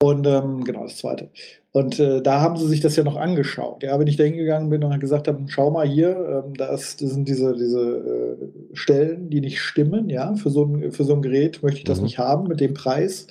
Und 0.00 0.26
ähm, 0.26 0.62
genau, 0.64 0.84
das 0.84 0.98
zweite. 0.98 1.30
Und 1.72 1.98
äh, 1.98 2.22
da 2.22 2.40
haben 2.40 2.56
sie 2.56 2.68
sich 2.68 2.80
das 2.80 2.96
ja 2.96 3.02
noch 3.02 3.16
angeschaut. 3.16 3.82
Ja, 3.82 3.98
wenn 3.98 4.06
ich 4.06 4.16
da 4.16 4.24
hingegangen 4.24 4.70
bin 4.70 4.82
und 4.84 4.98
gesagt 5.00 5.28
habe, 5.28 5.44
schau 5.48 5.70
mal 5.70 5.86
hier, 5.86 6.44
ähm, 6.44 6.54
da, 6.54 6.68
ist, 6.68 7.02
das 7.02 7.10
sind 7.10 7.28
diese, 7.28 7.54
diese 7.54 7.80
äh, 7.80 8.76
Stellen, 8.76 9.28
die 9.28 9.40
nicht 9.40 9.60
stimmen, 9.60 10.08
ja, 10.08 10.34
für 10.36 10.50
so 10.50 10.64
ein, 10.64 10.92
für 10.92 11.04
so 11.04 11.14
ein 11.14 11.22
Gerät 11.22 11.62
möchte 11.62 11.78
ich 11.78 11.84
das 11.84 11.98
mhm. 11.98 12.04
nicht 12.04 12.18
haben 12.18 12.48
mit 12.48 12.60
dem 12.60 12.74
Preis. 12.74 13.26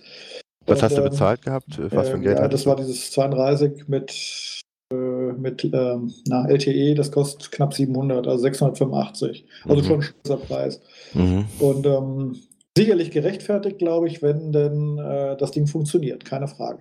Was 0.66 0.80
und, 0.80 0.84
hast 0.84 0.98
du 0.98 1.02
ähm, 1.02 1.10
bezahlt 1.10 1.42
gehabt? 1.42 1.80
Was 1.92 2.10
für 2.10 2.16
ein 2.16 2.20
ähm, 2.20 2.24
Geld? 2.24 2.38
Ja, 2.38 2.48
das 2.48 2.66
war 2.66 2.76
dieses 2.76 3.12
32 3.12 3.88
mit, 3.88 4.62
äh, 4.94 4.96
mit 4.96 5.64
ähm, 5.64 6.14
na, 6.28 6.48
LTE, 6.50 6.96
das 6.96 7.12
kostet 7.12 7.52
knapp 7.52 7.74
700, 7.74 8.28
also 8.28 8.44
685. 8.44 9.46
Also 9.66 9.82
mhm. 9.82 9.86
schon 9.86 10.02
ein 10.02 10.08
schöner 10.26 10.40
Preis. 10.40 10.82
Mhm. 11.14 11.46
Und 11.60 11.86
ähm, 11.86 12.36
sicherlich 12.78 13.12
gerechtfertigt, 13.12 13.78
glaube 13.78 14.08
ich, 14.08 14.22
wenn 14.22 14.52
denn 14.52 14.98
äh, 14.98 15.38
das 15.38 15.52
Ding 15.52 15.68
funktioniert, 15.68 16.26
keine 16.26 16.48
Frage. 16.48 16.80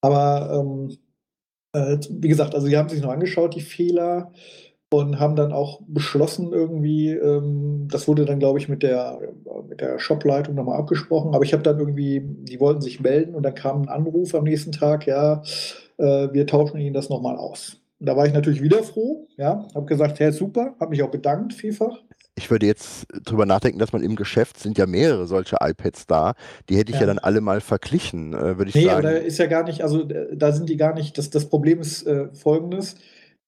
Aber 0.00 0.60
ähm, 0.60 0.96
äh, 1.72 1.98
wie 2.10 2.28
gesagt, 2.28 2.54
also 2.54 2.66
sie 2.66 2.76
haben 2.76 2.88
sich 2.88 3.02
noch 3.02 3.10
angeschaut, 3.10 3.54
die 3.54 3.60
Fehler, 3.60 4.32
und 4.92 5.20
haben 5.20 5.36
dann 5.36 5.52
auch 5.52 5.80
beschlossen 5.86 6.52
irgendwie, 6.52 7.10
ähm, 7.10 7.86
das 7.90 8.08
wurde 8.08 8.24
dann, 8.24 8.40
glaube 8.40 8.58
ich, 8.58 8.68
mit 8.68 8.82
der, 8.82 9.20
mit 9.68 9.80
der 9.80 10.00
Shopleitung 10.00 10.56
nochmal 10.56 10.80
abgesprochen, 10.80 11.32
aber 11.32 11.44
ich 11.44 11.52
habe 11.52 11.62
dann 11.62 11.78
irgendwie, 11.78 12.20
die 12.24 12.58
wollten 12.58 12.80
sich 12.80 13.00
melden 13.00 13.36
und 13.36 13.44
dann 13.44 13.54
kam 13.54 13.82
ein 13.82 13.88
Anruf 13.88 14.34
am 14.34 14.44
nächsten 14.44 14.72
Tag, 14.72 15.06
ja, 15.06 15.42
äh, 15.98 16.28
wir 16.32 16.46
tauschen 16.46 16.80
Ihnen 16.80 16.94
das 16.94 17.08
nochmal 17.08 17.36
aus. 17.36 17.76
Da 18.00 18.16
war 18.16 18.26
ich 18.26 18.32
natürlich 18.32 18.62
wieder 18.62 18.82
froh, 18.82 19.28
ja, 19.36 19.68
habe 19.74 19.86
gesagt, 19.86 20.18
hey, 20.18 20.32
super, 20.32 20.74
habe 20.80 20.90
mich 20.90 21.02
auch 21.04 21.10
bedankt 21.10 21.54
vielfach 21.54 22.02
ich 22.40 22.50
würde 22.50 22.66
jetzt 22.66 23.06
drüber 23.24 23.44
nachdenken, 23.44 23.78
dass 23.78 23.92
man 23.92 24.02
im 24.02 24.16
Geschäft 24.16 24.58
sind 24.58 24.78
ja 24.78 24.86
mehrere 24.86 25.26
solche 25.26 25.58
iPads 25.60 26.06
da. 26.06 26.34
Die 26.68 26.76
hätte 26.76 26.90
ich 26.90 26.96
ja, 26.96 27.02
ja 27.02 27.06
dann 27.06 27.18
alle 27.18 27.42
mal 27.42 27.60
verglichen, 27.60 28.32
äh, 28.32 28.56
würde 28.56 28.70
ich 28.70 28.74
nee, 28.74 28.84
sagen. 28.84 29.06
Nee, 29.06 29.18
ist 29.18 29.38
ja 29.38 29.46
gar 29.46 29.62
nicht, 29.62 29.82
also 29.82 30.08
äh, 30.08 30.34
da 30.34 30.52
sind 30.52 30.68
die 30.68 30.78
gar 30.78 30.94
nicht, 30.94 31.18
das, 31.18 31.28
das 31.28 31.48
Problem 31.48 31.80
ist 31.80 32.06
äh, 32.06 32.28
folgendes. 32.32 32.96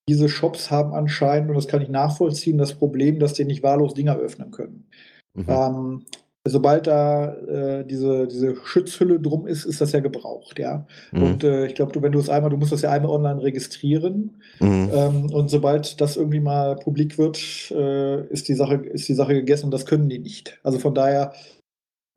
Diese 0.07 0.29
Shops 0.29 0.69
haben 0.69 0.93
anscheinend, 0.93 1.49
und 1.49 1.55
das 1.55 1.67
kann 1.67 1.81
ich 1.81 1.89
nachvollziehen, 1.89 2.57
das 2.57 2.75
Problem, 2.75 3.19
dass 3.19 3.33
die 3.33 3.45
nicht 3.45 3.63
wahllos 3.63 3.93
Dinger 3.95 4.17
öffnen 4.17 4.51
können. 4.51 4.87
Mhm. 5.33 5.45
Ähm, 5.47 6.05
sobald 6.45 6.87
da 6.87 7.33
äh, 7.35 7.85
diese, 7.85 8.27
diese 8.27 8.55
Schutzhülle 8.55 9.19
drum 9.19 9.47
ist, 9.47 9.65
ist 9.65 9.79
das 9.79 9.93
ja 9.93 10.01
gebraucht, 10.01 10.59
ja. 10.59 10.85
Mhm. 11.11 11.23
Und 11.23 11.43
äh, 11.43 11.67
ich 11.67 11.75
glaube, 11.75 11.93
du, 11.93 12.01
wenn 12.01 12.11
du 12.11 12.19
es 12.19 12.29
einmal, 12.29 12.49
du 12.49 12.57
musst 12.57 12.73
das 12.73 12.81
ja 12.81 12.91
einmal 12.91 13.11
online 13.11 13.41
registrieren. 13.41 14.41
Mhm. 14.59 14.89
Ähm, 14.93 15.31
und 15.31 15.49
sobald 15.49 16.01
das 16.01 16.17
irgendwie 16.17 16.41
mal 16.41 16.75
publik 16.75 17.17
wird, 17.17 17.39
äh, 17.71 18.25
ist 18.27 18.49
die 18.49 18.55
Sache, 18.55 18.75
ist 18.75 19.07
die 19.07 19.13
Sache 19.13 19.33
gegessen 19.33 19.65
und 19.65 19.71
das 19.71 19.85
können 19.85 20.09
die 20.09 20.19
nicht. 20.19 20.59
Also 20.63 20.79
von 20.79 20.93
daher. 20.93 21.33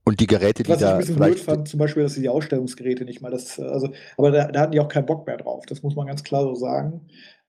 Und 0.05 0.19
die 0.21 0.27
Geräte, 0.27 0.65
die 0.65 0.71
was 0.71 0.81
da. 0.81 0.99
Was 0.99 1.05
ich 1.05 1.11
ein 1.11 1.17
bisschen 1.19 1.35
blöd 1.35 1.39
fand, 1.39 1.69
zum 1.69 1.79
Beispiel, 1.79 2.03
dass 2.03 2.15
sie 2.15 2.23
die 2.23 2.29
Ausstellungsgeräte 2.29 3.05
nicht 3.05 3.21
mal 3.21 3.31
das, 3.31 3.59
also, 3.61 3.91
aber 4.17 4.31
da, 4.33 4.47
da 4.47 4.61
hatten 4.61 4.73
die 4.73 4.81
auch 4.81 4.89
keinen 4.89 5.07
Bock 5.07 5.27
mehr 5.27 5.37
drauf. 5.37 5.67
Das 5.67 5.83
muss 5.83 5.95
man 5.95 6.07
ganz 6.07 6.25
klar 6.25 6.43
so 6.43 6.55
sagen. 6.55 7.01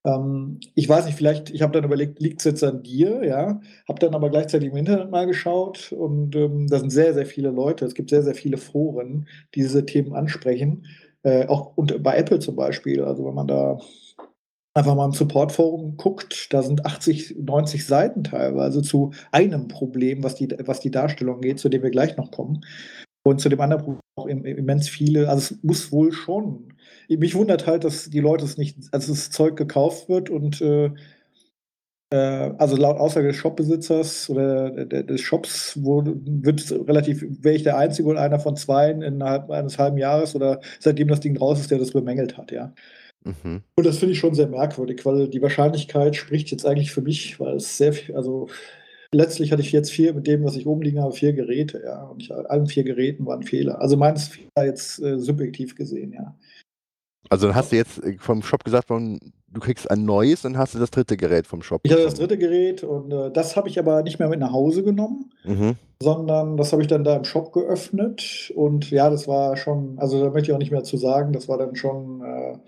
Ähm, 0.08 0.60
ich 0.74 0.88
weiß 0.88 1.06
nicht, 1.06 1.16
vielleicht, 1.16 1.50
ich 1.50 1.62
habe 1.62 1.72
dann 1.72 1.84
überlegt, 1.84 2.20
liegt 2.20 2.40
es 2.40 2.44
jetzt 2.44 2.64
an 2.64 2.82
dir, 2.82 3.22
ja, 3.24 3.60
habe 3.88 3.98
dann 4.00 4.14
aber 4.14 4.30
gleichzeitig 4.30 4.70
im 4.70 4.76
Internet 4.76 5.10
mal 5.10 5.26
geschaut 5.26 5.92
und 5.92 6.34
ähm, 6.34 6.66
da 6.68 6.78
sind 6.78 6.90
sehr, 6.90 7.12
sehr 7.14 7.26
viele 7.26 7.50
Leute, 7.50 7.84
es 7.84 7.94
gibt 7.94 8.10
sehr, 8.10 8.22
sehr 8.22 8.34
viele 8.34 8.56
Foren, 8.56 9.28
die 9.54 9.60
diese 9.60 9.84
Themen 9.84 10.14
ansprechen, 10.14 10.86
äh, 11.22 11.46
auch 11.46 11.76
und 11.76 12.02
bei 12.02 12.16
Apple 12.16 12.38
zum 12.38 12.56
Beispiel, 12.56 13.02
also 13.02 13.26
wenn 13.26 13.34
man 13.34 13.48
da 13.48 13.78
einfach 14.74 14.94
mal 14.94 15.06
im 15.06 15.12
Support-Forum 15.12 15.96
guckt, 15.96 16.52
da 16.54 16.62
sind 16.62 16.86
80, 16.86 17.36
90 17.38 17.84
Seiten 17.84 18.24
teilweise 18.24 18.80
zu 18.82 19.12
einem 19.32 19.68
Problem, 19.68 20.22
was 20.22 20.36
die, 20.36 20.48
was 20.64 20.80
die 20.80 20.90
Darstellung 20.90 21.40
geht, 21.40 21.58
zu 21.58 21.68
dem 21.68 21.82
wir 21.82 21.90
gleich 21.90 22.16
noch 22.16 22.30
kommen. 22.30 22.64
Und 23.24 23.40
zu 23.40 23.48
dem 23.48 23.60
anderen 23.60 23.82
Problem 23.82 24.00
auch 24.16 24.26
immens 24.26 24.88
viele, 24.88 25.28
also 25.28 25.54
es 25.54 25.62
muss 25.62 25.92
wohl 25.92 26.12
schon 26.12 26.72
mich 27.08 27.34
wundert 27.34 27.66
halt, 27.66 27.84
dass 27.84 28.10
die 28.10 28.20
Leute 28.20 28.44
es 28.44 28.58
nicht, 28.58 28.76
also 28.92 29.12
das 29.12 29.30
Zeug 29.30 29.56
gekauft 29.56 30.08
wird 30.08 30.30
und 30.30 30.60
äh, 30.60 30.90
äh, 32.10 32.16
also 32.58 32.76
laut 32.76 32.98
Aussage 32.98 33.28
des 33.28 33.36
Shopbesitzers 33.36 34.30
oder 34.30 34.70
des 34.70 35.20
Shops 35.20 35.78
wo, 35.82 36.02
wird 36.04 36.70
relativ, 36.88 37.24
wäre 37.42 37.54
ich 37.54 37.62
der 37.62 37.76
Einzige 37.76 38.08
oder 38.08 38.22
einer 38.22 38.40
von 38.40 38.56
zweien 38.56 39.02
innerhalb 39.02 39.50
eines 39.50 39.78
halben 39.78 39.98
Jahres 39.98 40.34
oder 40.34 40.60
seitdem 40.80 41.08
das 41.08 41.20
Ding 41.20 41.36
raus 41.36 41.60
ist, 41.60 41.70
der 41.70 41.78
das 41.78 41.92
bemängelt 41.92 42.36
hat, 42.36 42.50
ja. 42.50 42.72
Mhm. 43.24 43.62
Und 43.76 43.86
das 43.86 43.98
finde 43.98 44.12
ich 44.12 44.18
schon 44.18 44.34
sehr 44.34 44.48
merkwürdig, 44.48 45.04
weil 45.04 45.28
die 45.28 45.42
Wahrscheinlichkeit 45.42 46.16
spricht 46.16 46.50
jetzt 46.50 46.64
eigentlich 46.64 46.92
für 46.92 47.02
mich, 47.02 47.38
weil 47.40 47.56
es 47.56 47.76
sehr 47.76 47.92
viel, 47.92 48.14
also 48.16 48.48
letztlich 49.12 49.52
hatte 49.52 49.62
ich 49.62 49.72
jetzt 49.72 49.90
vier, 49.92 50.14
mit 50.14 50.26
dem, 50.26 50.44
was 50.44 50.56
ich 50.56 50.66
oben 50.66 50.82
liegen 50.82 51.00
habe, 51.00 51.12
vier 51.12 51.32
Geräte, 51.32 51.82
ja. 51.84 52.04
Und 52.04 52.22
ich, 52.22 52.32
allen 52.32 52.66
vier 52.66 52.84
Geräten 52.84 53.26
waren 53.26 53.42
Fehler. 53.42 53.80
Also 53.80 53.96
meines 53.96 54.28
Fehler 54.28 54.64
jetzt 54.64 55.00
äh, 55.02 55.18
subjektiv 55.18 55.74
gesehen, 55.74 56.12
ja. 56.12 56.34
Also 57.30 57.46
dann 57.46 57.56
hast 57.56 57.72
du 57.72 57.76
jetzt 57.76 58.02
äh, 58.02 58.16
vom 58.18 58.42
Shop 58.42 58.64
gesagt, 58.64 58.90
du 58.90 59.60
kriegst 59.60 59.90
ein 59.90 60.04
neues, 60.04 60.42
dann 60.42 60.58
hast 60.58 60.74
du 60.74 60.78
das 60.78 60.90
dritte 60.90 61.16
Gerät 61.16 61.46
vom 61.46 61.62
Shop. 61.62 61.80
Ich 61.84 61.92
hatte 61.92 62.04
das 62.04 62.14
dritte 62.14 62.38
Gerät 62.38 62.82
und 62.82 63.12
äh, 63.12 63.30
das 63.30 63.56
habe 63.56 63.68
ich 63.68 63.78
aber 63.78 64.02
nicht 64.02 64.18
mehr 64.18 64.28
mit 64.28 64.40
nach 64.40 64.52
Hause 64.52 64.82
genommen, 64.82 65.32
mhm. 65.44 65.76
sondern 66.00 66.56
das 66.56 66.72
habe 66.72 66.82
ich 66.82 66.88
dann 66.88 67.04
da 67.04 67.16
im 67.16 67.24
Shop 67.24 67.52
geöffnet 67.52 68.52
und 68.54 68.90
ja, 68.90 69.10
das 69.10 69.28
war 69.28 69.56
schon, 69.56 69.98
also 69.98 70.22
da 70.22 70.30
möchte 70.30 70.50
ich 70.50 70.54
auch 70.54 70.58
nicht 70.58 70.72
mehr 70.72 70.84
zu 70.84 70.96
sagen, 70.96 71.32
das 71.32 71.48
war 71.48 71.58
dann 71.58 71.76
schon 71.76 72.22
äh, 72.22 72.58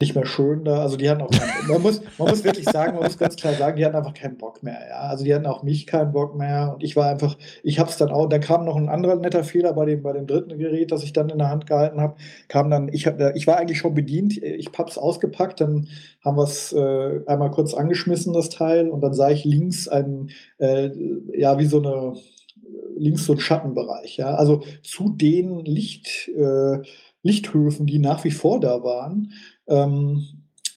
nicht 0.00 0.14
mehr 0.14 0.26
schön 0.26 0.64
da. 0.64 0.82
Also 0.82 0.96
die 0.96 1.10
hatten 1.10 1.22
auch, 1.22 1.30
man 1.68 1.82
muss, 1.82 2.00
man 2.18 2.28
muss 2.28 2.44
wirklich 2.44 2.66
sagen, 2.66 2.94
man 2.94 3.02
muss 3.02 3.18
ganz 3.18 3.34
klar 3.34 3.54
sagen, 3.54 3.76
die 3.76 3.84
hatten 3.84 3.96
einfach 3.96 4.14
keinen 4.14 4.38
Bock 4.38 4.62
mehr. 4.62 4.78
Ja? 4.88 5.00
Also 5.00 5.24
die 5.24 5.34
hatten 5.34 5.46
auch 5.46 5.64
mich 5.64 5.88
keinen 5.88 6.12
Bock 6.12 6.36
mehr 6.36 6.72
und 6.74 6.84
ich 6.84 6.94
war 6.94 7.10
einfach, 7.10 7.36
ich 7.64 7.80
habe 7.80 7.90
es 7.90 7.96
dann 7.96 8.10
auch, 8.10 8.28
da 8.28 8.38
kam 8.38 8.64
noch 8.64 8.76
ein 8.76 8.88
anderer 8.88 9.16
netter 9.16 9.42
Fehler 9.42 9.72
bei 9.72 9.86
dem, 9.86 10.02
bei 10.02 10.12
dem 10.12 10.28
dritten 10.28 10.56
Gerät, 10.56 10.92
das 10.92 11.02
ich 11.02 11.12
dann 11.12 11.30
in 11.30 11.38
der 11.38 11.50
Hand 11.50 11.66
gehalten 11.66 12.00
habe, 12.00 12.14
kam 12.46 12.70
dann, 12.70 12.88
ich, 12.92 13.08
hab, 13.08 13.18
ich 13.34 13.46
war 13.48 13.56
eigentlich 13.56 13.78
schon 13.78 13.94
bedient, 13.94 14.40
ich 14.40 14.68
habe 14.78 14.88
es 14.88 14.98
ausgepackt, 14.98 15.60
dann 15.60 15.88
haben 16.24 16.36
wir 16.36 16.44
es 16.44 16.72
äh, 16.72 17.20
einmal 17.26 17.50
kurz 17.50 17.74
angeschmissen, 17.74 18.32
das 18.32 18.50
Teil, 18.50 18.90
und 18.90 19.00
dann 19.00 19.14
sah 19.14 19.30
ich 19.30 19.44
links 19.44 19.88
ein, 19.88 20.30
äh, 20.58 20.90
ja, 21.36 21.58
wie 21.58 21.66
so 21.66 21.82
eine, 21.82 22.14
links 22.96 23.24
so 23.24 23.32
ein 23.32 23.40
Schattenbereich, 23.40 24.16
ja, 24.16 24.34
also 24.34 24.62
zu 24.82 25.08
den 25.08 25.58
Licht, 25.64 26.28
äh, 26.28 26.82
Lichthöfen, 27.22 27.86
die 27.86 27.98
nach 27.98 28.22
wie 28.24 28.30
vor 28.30 28.60
da 28.60 28.82
waren, 28.84 29.32
ähm, 29.68 30.26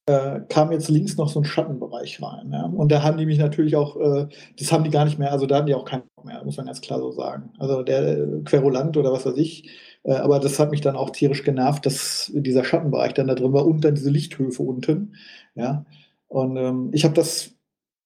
äh, 0.05 0.41
kam 0.49 0.71
jetzt 0.71 0.89
links 0.89 1.17
noch 1.17 1.29
so 1.29 1.39
ein 1.39 1.45
Schattenbereich 1.45 2.21
rein. 2.21 2.51
Ja? 2.51 2.65
Und 2.65 2.91
da 2.91 3.03
haben 3.03 3.17
die 3.17 3.25
mich 3.25 3.37
natürlich 3.37 3.75
auch, 3.75 3.97
äh, 3.97 4.27
das 4.59 4.71
haben 4.71 4.83
die 4.83 4.89
gar 4.89 5.05
nicht 5.05 5.19
mehr, 5.19 5.31
also 5.31 5.45
da 5.45 5.57
haben 5.57 5.67
die 5.67 5.75
auch 5.75 5.85
keinen 5.85 6.03
Bock 6.15 6.25
mehr, 6.25 6.43
muss 6.43 6.57
man 6.57 6.65
ganz 6.65 6.81
klar 6.81 6.99
so 6.99 7.11
sagen. 7.11 7.51
Also 7.59 7.83
der 7.83 8.17
äh, 8.17 8.41
Querulant 8.43 8.97
oder 8.97 9.13
was 9.13 9.25
weiß 9.25 9.37
ich, 9.37 9.69
äh, 10.03 10.13
aber 10.13 10.39
das 10.39 10.59
hat 10.59 10.71
mich 10.71 10.81
dann 10.81 10.95
auch 10.95 11.11
tierisch 11.11 11.43
genervt, 11.43 11.85
dass 11.85 12.31
dieser 12.33 12.63
Schattenbereich 12.63 13.13
dann 13.13 13.27
da 13.27 13.35
drin 13.35 13.53
war 13.53 13.65
und 13.65 13.81
dann 13.85 13.95
diese 13.95 14.09
Lichthöfe 14.09 14.63
unten. 14.63 15.15
Ja? 15.55 15.85
Und 16.27 16.57
ähm, 16.57 16.89
ich 16.93 17.03
habe 17.03 17.13
das 17.13 17.51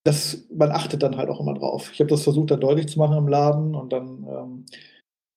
das, 0.05 0.45
man 0.55 0.71
achtet 0.71 1.01
dann 1.01 1.17
halt 1.17 1.29
auch 1.29 1.39
immer 1.39 1.55
drauf. 1.55 1.89
Ich 1.91 1.99
habe 1.99 2.09
das 2.11 2.21
versucht, 2.21 2.51
dann 2.51 2.59
deutlich 2.59 2.87
zu 2.87 2.99
machen 2.99 3.17
im 3.17 3.27
Laden 3.27 3.73
und 3.73 3.91
dann 3.91 4.23
ähm, 4.29 4.65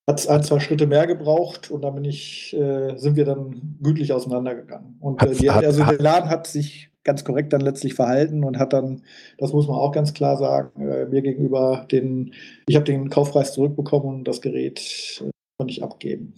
hat 0.09 0.21
es 0.21 0.27
ein, 0.27 0.43
zwei 0.43 0.59
Schritte 0.59 0.87
mehr 0.87 1.07
gebraucht 1.07 1.71
und 1.71 1.83
dann 1.83 1.95
bin 1.95 2.05
ich, 2.05 2.57
äh, 2.57 2.97
sind 2.97 3.17
wir 3.17 3.27
dann 3.27 3.77
gütlich 3.83 4.15
auseinandergegangen. 4.15 4.97
Und 5.01 5.23
äh, 5.23 5.35
die, 5.35 5.51
also 5.51 5.85
der 5.85 5.99
Laden 5.99 6.31
hat 6.31 6.47
sich 6.47 6.91
ganz 7.05 7.25
korrekt 7.25 7.53
dann 7.53 7.61
letztlich 7.61 7.93
verhalten 7.93 8.43
und 8.43 8.59
hat 8.59 8.73
dann, 8.73 9.03
das 9.37 9.53
muss 9.53 9.69
man 9.69 9.77
auch 9.77 9.93
ganz 9.93 10.15
klar 10.15 10.39
sagen, 10.39 10.81
äh, 10.81 11.05
mir 11.05 11.21
gegenüber 11.21 11.87
den, 11.93 12.33
ich 12.67 12.75
habe 12.75 12.87
den 12.87 13.11
Kaufpreis 13.11 13.53
zurückbekommen 13.53 14.09
und 14.21 14.25
das 14.25 14.41
Gerät 14.41 15.23
äh, 15.23 15.31
konnte 15.59 15.73
ich 15.73 15.83
abgeben. 15.83 16.33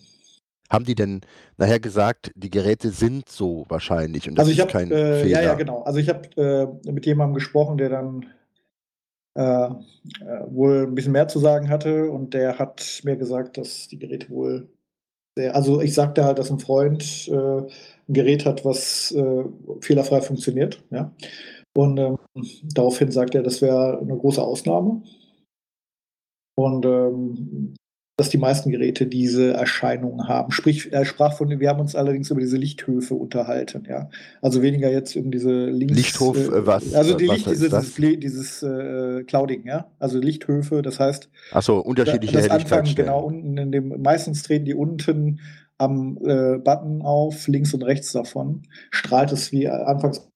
Haben 0.68 0.84
die 0.84 0.96
denn 0.96 1.20
nachher 1.56 1.80
gesagt, 1.80 2.32
die 2.34 2.50
Geräte 2.50 2.90
sind 2.90 3.28
so 3.28 3.66
wahrscheinlich 3.68 4.28
und 4.28 4.34
das 4.34 4.48
also 4.48 4.52
ich 4.52 4.58
ist 4.58 4.62
habe, 4.64 4.72
kein 4.72 4.90
äh, 4.90 5.22
Fehler? 5.22 5.42
ja, 5.42 5.42
ja, 5.42 5.54
genau. 5.54 5.82
Also 5.82 6.00
ich 6.00 6.08
habe 6.08 6.28
äh, 6.84 6.90
mit 6.90 7.06
jemandem 7.06 7.34
gesprochen, 7.34 7.78
der 7.78 7.90
dann 7.90 8.22
äh, 8.22 8.26
äh, 9.34 9.70
wohl 10.48 10.86
ein 10.86 10.94
bisschen 10.94 11.12
mehr 11.12 11.28
zu 11.28 11.38
sagen 11.38 11.68
hatte 11.68 12.10
und 12.10 12.34
der 12.34 12.58
hat 12.58 13.00
mir 13.04 13.16
gesagt, 13.16 13.58
dass 13.58 13.88
die 13.88 13.98
Geräte 13.98 14.30
wohl 14.30 14.68
sehr, 15.36 15.54
also 15.54 15.80
ich 15.80 15.94
sagte 15.94 16.24
halt, 16.24 16.38
dass 16.38 16.50
ein 16.50 16.58
Freund 16.58 17.28
äh, 17.28 17.34
ein 17.62 17.68
Gerät 18.08 18.44
hat, 18.44 18.64
was 18.64 19.12
äh, 19.12 19.44
fehlerfrei 19.80 20.20
funktioniert, 20.20 20.82
ja. 20.90 21.14
Und 21.76 21.98
ähm, 21.98 22.18
daraufhin 22.74 23.12
sagt 23.12 23.34
er, 23.34 23.42
das 23.42 23.62
wäre 23.62 24.00
eine 24.00 24.16
große 24.16 24.42
Ausnahme. 24.42 25.02
Und 26.56 26.84
ähm, 26.84 27.74
dass 28.20 28.28
die 28.28 28.36
meisten 28.38 28.70
Geräte 28.70 29.06
diese 29.06 29.54
Erscheinungen 29.54 30.28
haben. 30.28 30.52
Sprich, 30.52 30.92
er 30.92 31.06
sprach 31.06 31.32
von, 31.32 31.48
wir 31.58 31.68
haben 31.70 31.80
uns 31.80 31.96
allerdings 31.96 32.30
über 32.30 32.40
diese 32.40 32.58
Lichthöfe 32.58 33.14
unterhalten, 33.14 33.84
ja. 33.88 34.10
Also 34.42 34.60
weniger 34.60 34.90
jetzt 34.90 35.16
um 35.16 35.30
diese 35.30 35.64
Links. 35.70 35.96
Lichthof, 35.96 36.36
äh, 36.36 36.66
was- 36.66 36.92
Also 36.92 37.16
die 37.16 37.26
was 37.28 37.36
Licht, 37.36 37.50
dieses, 37.50 37.70
das? 37.70 37.94
dieses, 37.94 38.20
dieses 38.20 38.62
äh, 38.62 39.24
Clouding, 39.24 39.66
ja. 39.66 39.86
Also 39.98 40.18
Lichthöfe, 40.18 40.82
das 40.82 41.00
heißt, 41.00 41.30
Achso, 41.52 41.78
unterschiedliche 41.80 42.34
das 42.36 42.50
Anfang, 42.50 42.58
Helligkeitsstellen. 42.84 43.06
genau, 43.08 43.24
unten 43.24 43.56
in 43.56 43.72
dem, 43.72 44.02
meistens 44.02 44.42
treten 44.42 44.66
die 44.66 44.74
unten 44.74 45.40
am 45.78 46.18
äh, 46.26 46.58
Button 46.58 47.00
auf, 47.00 47.48
links 47.48 47.72
und 47.72 47.82
rechts 47.82 48.12
davon, 48.12 48.64
strahlt 48.90 49.32
es 49.32 49.50
wie 49.50 49.66
anfangs. 49.66 50.29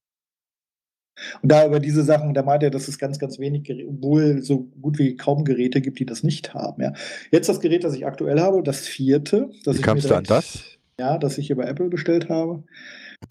Und 1.41 1.51
da 1.51 1.65
über 1.65 1.79
diese 1.79 2.03
Sachen, 2.03 2.33
da 2.33 2.43
meint 2.43 2.63
er, 2.63 2.71
dass 2.71 2.87
es 2.87 2.99
ganz, 2.99 3.19
ganz 3.19 3.39
wenig, 3.39 3.71
obwohl 3.87 4.41
so 4.41 4.67
gut 4.81 4.99
wie 4.99 5.15
kaum 5.15 5.45
Geräte 5.45 5.81
gibt, 5.81 5.99
die 5.99 6.05
das 6.05 6.23
nicht 6.23 6.53
haben. 6.53 6.81
Ja. 6.81 6.93
Jetzt 7.31 7.49
das 7.49 7.59
Gerät, 7.59 7.83
das 7.83 7.95
ich 7.95 8.05
aktuell 8.05 8.39
habe, 8.39 8.63
das 8.63 8.81
vierte, 8.81 9.49
das 9.63 9.75
Wie 9.75 9.79
ich 9.79 9.85
kamst 9.85 10.09
du 10.09 10.15
an 10.15 10.23
das? 10.23 10.63
Ja, 10.99 11.17
das 11.17 11.37
ich 11.37 11.49
über 11.49 11.67
Apple 11.67 11.89
bestellt 11.89 12.29
habe, 12.29 12.63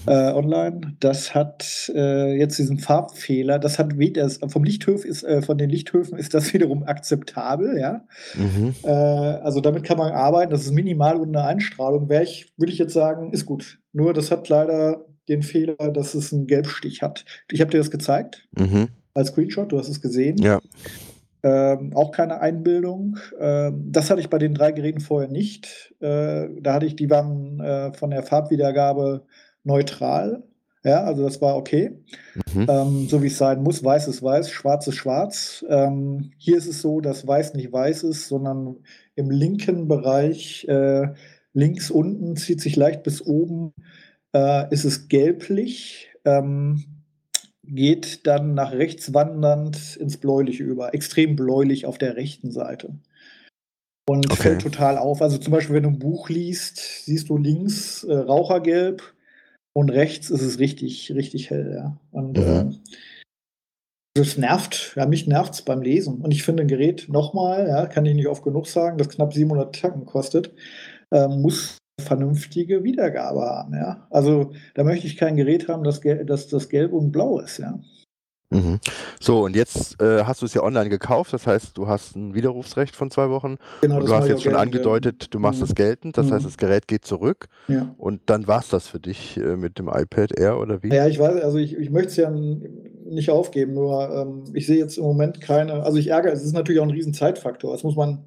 äh, 0.07 0.33
online. 0.33 0.97
Das 1.01 1.35
hat 1.35 1.91
äh, 1.95 2.37
jetzt 2.37 2.59
diesen 2.59 2.79
Farbfehler. 2.79 3.59
Das 3.59 3.79
hat 3.79 3.95
das, 4.15 4.39
vom 4.49 4.65
Lichthöf 4.65 5.07
ist, 5.07 5.23
äh, 5.23 5.41
von 5.41 5.57
den 5.57 5.71
Lichthöfen 5.71 6.19
ist 6.19 6.35
das 6.35 6.53
wiederum 6.55 6.83
akzeptabel, 6.83 7.79
ja. 7.79 8.05
Mhm. 8.35 8.75
Äh, 8.83 8.91
also 8.91 9.61
damit 9.61 9.85
kann 9.85 9.97
man 9.97 10.13
arbeiten. 10.13 10.51
Das 10.51 10.63
ist 10.63 10.73
minimal 10.73 11.17
unter 11.17 11.47
Einstrahlung. 11.47 12.11
Wäre 12.11 12.25
ich, 12.25 12.53
würde 12.59 12.73
ich 12.73 12.79
jetzt 12.79 12.93
sagen, 12.93 13.33
ist 13.33 13.47
gut. 13.47 13.79
Nur 13.93 14.13
das 14.13 14.31
hat 14.31 14.49
leider 14.51 15.07
den 15.29 15.43
Fehler, 15.43 15.77
dass 15.93 16.15
es 16.15 16.33
einen 16.33 16.47
Gelbstich 16.47 17.03
hat. 17.03 17.25
Ich 17.51 17.61
habe 17.61 17.71
dir 17.71 17.79
das 17.79 17.91
gezeigt 17.91 18.47
Mhm. 18.59 18.89
als 19.15 19.29
Screenshot. 19.29 19.73
Du 19.73 19.79
hast 19.79 19.89
es 19.89 20.01
gesehen. 20.01 20.39
Ja. 20.39 20.61
Ähm, 21.43 21.93
auch 21.95 22.11
keine 22.11 22.41
Einbildung. 22.41 23.19
Ähm, 23.39 23.89
das 23.93 24.11
hatte 24.11 24.21
ich 24.21 24.31
bei 24.31 24.39
den 24.39 24.55
drei 24.55 24.73
Geräten 24.73 25.01
vorher 25.01 25.31
nicht. 25.31 25.95
Äh, 26.01 26.49
da 26.61 26.75
hatte 26.75 26.87
ich, 26.87 26.97
die 26.97 27.11
waren 27.11 27.61
äh, 27.61 27.93
von 27.93 28.11
der 28.11 28.23
Farbwiedergabe 28.23 29.27
neutral. 29.63 30.43
Ja, 30.85 31.05
also 31.05 31.23
das 31.23 31.41
war 31.41 31.57
okay. 31.57 31.99
Mhm. 32.55 32.67
Ähm, 32.69 33.09
so 33.09 33.23
wie 33.23 33.29
es 33.29 33.39
sein 33.39 33.63
muss. 33.63 33.83
Weiß 33.85 34.07
ist 34.09 34.23
weiß, 34.23 34.51
schwarz 34.51 34.87
ist 34.87 34.97
schwarz. 34.97 35.65
Ähm, 35.69 36.33
hier 36.39 36.57
ist 36.59 36.67
es 36.67 36.81
so, 36.83 37.01
dass 37.01 37.27
weiß 37.27 37.55
nicht 37.55 37.73
weiß 37.73 38.03
ist, 38.05 38.29
sondern 38.29 38.77
im 39.15 39.31
linken 39.31 39.89
Bereich, 39.89 40.67
äh, 40.69 41.09
links 41.55 41.91
unten, 41.91 42.37
zieht 42.37 42.61
sich 42.61 42.77
leicht 42.77 43.03
bis 43.03 43.23
oben, 43.23 43.73
äh, 44.35 44.73
ist 44.73 44.85
es 44.85 45.09
gelblich. 45.09 46.11
Ähm, 46.25 46.85
geht 47.67 48.27
dann 48.27 48.55
nach 48.55 48.73
rechts 48.73 49.15
wandernd 49.15 49.97
ins 49.97 50.19
Bläuliche 50.19 50.65
über. 50.65 50.93
Extrem 50.93 51.37
bläulich 51.37 51.87
auf 51.87 51.97
der 51.99 52.17
rechten 52.17 52.51
Seite. 52.51 52.95
Und 54.07 54.27
Okay. 54.31 54.43
fällt 54.43 54.61
total 54.61 54.99
auf. 54.99 55.23
Also 55.23 55.39
zum 55.39 55.53
Beispiel, 55.53 55.77
wenn 55.77 55.85
du 55.85 55.89
ein 55.91 55.99
Buch 55.99 56.29
liest, 56.29 57.05
siehst 57.07 57.31
du 57.31 57.39
links 57.39 58.05
äh, 58.05 58.15
Rauchergelb 58.15 59.03
und 59.73 59.91
rechts 59.91 60.29
ist 60.29 60.43
es 60.43 60.59
richtig, 60.59 61.13
richtig 61.15 61.49
hell, 61.51 61.73
ja. 61.75 61.97
Und 62.11 62.37
Mhm. 62.37 62.43
äh, 62.43 63.01
das 64.17 64.37
nervt, 64.37 64.93
ja, 64.97 65.07
mich 65.07 65.27
nervt 65.27 65.55
es 65.55 65.63
beim 65.63 65.83
Lesen. 65.83 66.21
Und 66.21 66.31
ich 66.31 66.43
finde 66.45 66.63
ein 66.63 66.69
Gerät 66.69 67.09
nochmal, 67.09 67.67
ja, 67.67 67.87
kann 67.87 68.07
ich 68.07 68.15
nicht 68.15 68.29
oft 68.29 68.45
genug 68.45 68.67
sagen, 68.67 68.99
das 68.99 69.09
knapp 69.09 69.33
700 69.33 69.75
Tacken 69.75 70.05
kostet, 70.05 70.55
äh, 71.11 71.27
muss 71.27 71.79
vernünftige 72.01 72.83
Wiedergabe 72.85 73.41
haben, 73.43 73.75
ja. 73.75 74.07
Also 74.11 74.53
da 74.75 74.85
möchte 74.85 75.07
ich 75.07 75.17
kein 75.17 75.37
Gerät 75.37 75.69
haben, 75.69 75.85
das, 75.85 76.01
das, 76.27 76.49
das 76.49 76.69
gelb 76.69 76.93
und 76.93 77.13
blau 77.13 77.39
ist, 77.39 77.59
ja. 77.59 77.79
Mhm. 78.51 78.79
So, 79.21 79.45
und 79.45 79.57
jetzt 79.57 80.01
äh, 80.01 80.25
hast 80.25 80.43
du 80.43 80.47
es 80.47 80.55
ja 80.55 80.63
online 80.63 80.89
gekauft, 80.91 81.33
das 81.33 81.47
heißt, 81.47 81.77
du 81.77 81.89
hast 81.89 82.15
ein 82.15 82.35
Widerrufsrecht 82.35 82.95
von 82.95 83.11
zwei 83.11 83.31
Wochen 83.31 83.57
Genau, 83.81 83.99
und 83.99 84.09
du 84.09 84.15
hast 84.15 84.29
jetzt 84.29 84.43
schon 84.43 84.55
angedeutet, 84.55 85.33
du 85.33 85.39
machst 85.39 85.61
Mhm. 85.61 85.67
das 85.67 85.75
geltend, 85.75 86.19
das 86.19 86.31
heißt, 86.31 86.43
Mhm. 86.45 86.49
das 86.49 86.57
Gerät 86.59 86.87
geht 86.87 87.05
zurück 87.05 87.47
Ja. 87.69 87.95
und 87.97 88.21
dann 88.27 88.47
war 88.47 88.61
es 88.61 88.69
das 88.69 88.87
für 88.89 89.01
dich 89.01 89.37
äh, 89.39 89.57
mit 89.57 89.79
dem 89.79 89.89
iPad 89.89 90.39
Air 90.39 90.59
oder 90.61 90.83
wie? 90.83 90.93
Ja, 90.93 91.07
ich 91.07 91.19
weiß, 91.19 91.43
also 91.43 91.59
ich, 91.59 91.77
ich 91.77 91.91
möchte 91.91 92.09
es 92.09 92.17
ja 92.17 92.31
nicht 92.31 93.31
aufgeben, 93.31 93.75
nur 93.75 94.11
ähm, 94.15 94.45
ich 94.55 94.67
sehe 94.67 94.79
jetzt 94.79 94.99
im 94.99 95.05
Moment 95.05 95.41
keine, 95.41 95.83
also 95.85 95.97
ich 95.97 96.09
ärgere, 96.09 96.33
es 96.33 96.43
ist 96.45 96.53
natürlich 96.55 96.81
auch 96.81 96.87
ein 96.87 96.91
riesen 96.91 97.15
Zeitfaktor, 97.15 97.73
das 97.73 97.83
muss 97.83 97.97
man 97.97 98.25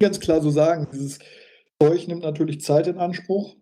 ganz 0.00 0.20
klar 0.20 0.40
so 0.40 0.50
sagen. 0.50 0.88
Dieses 0.92 1.18
Zeug 1.80 2.08
nimmt 2.08 2.22
natürlich 2.22 2.60
Zeit 2.60 2.86
in 2.86 2.98
Anspruch. 2.98 3.56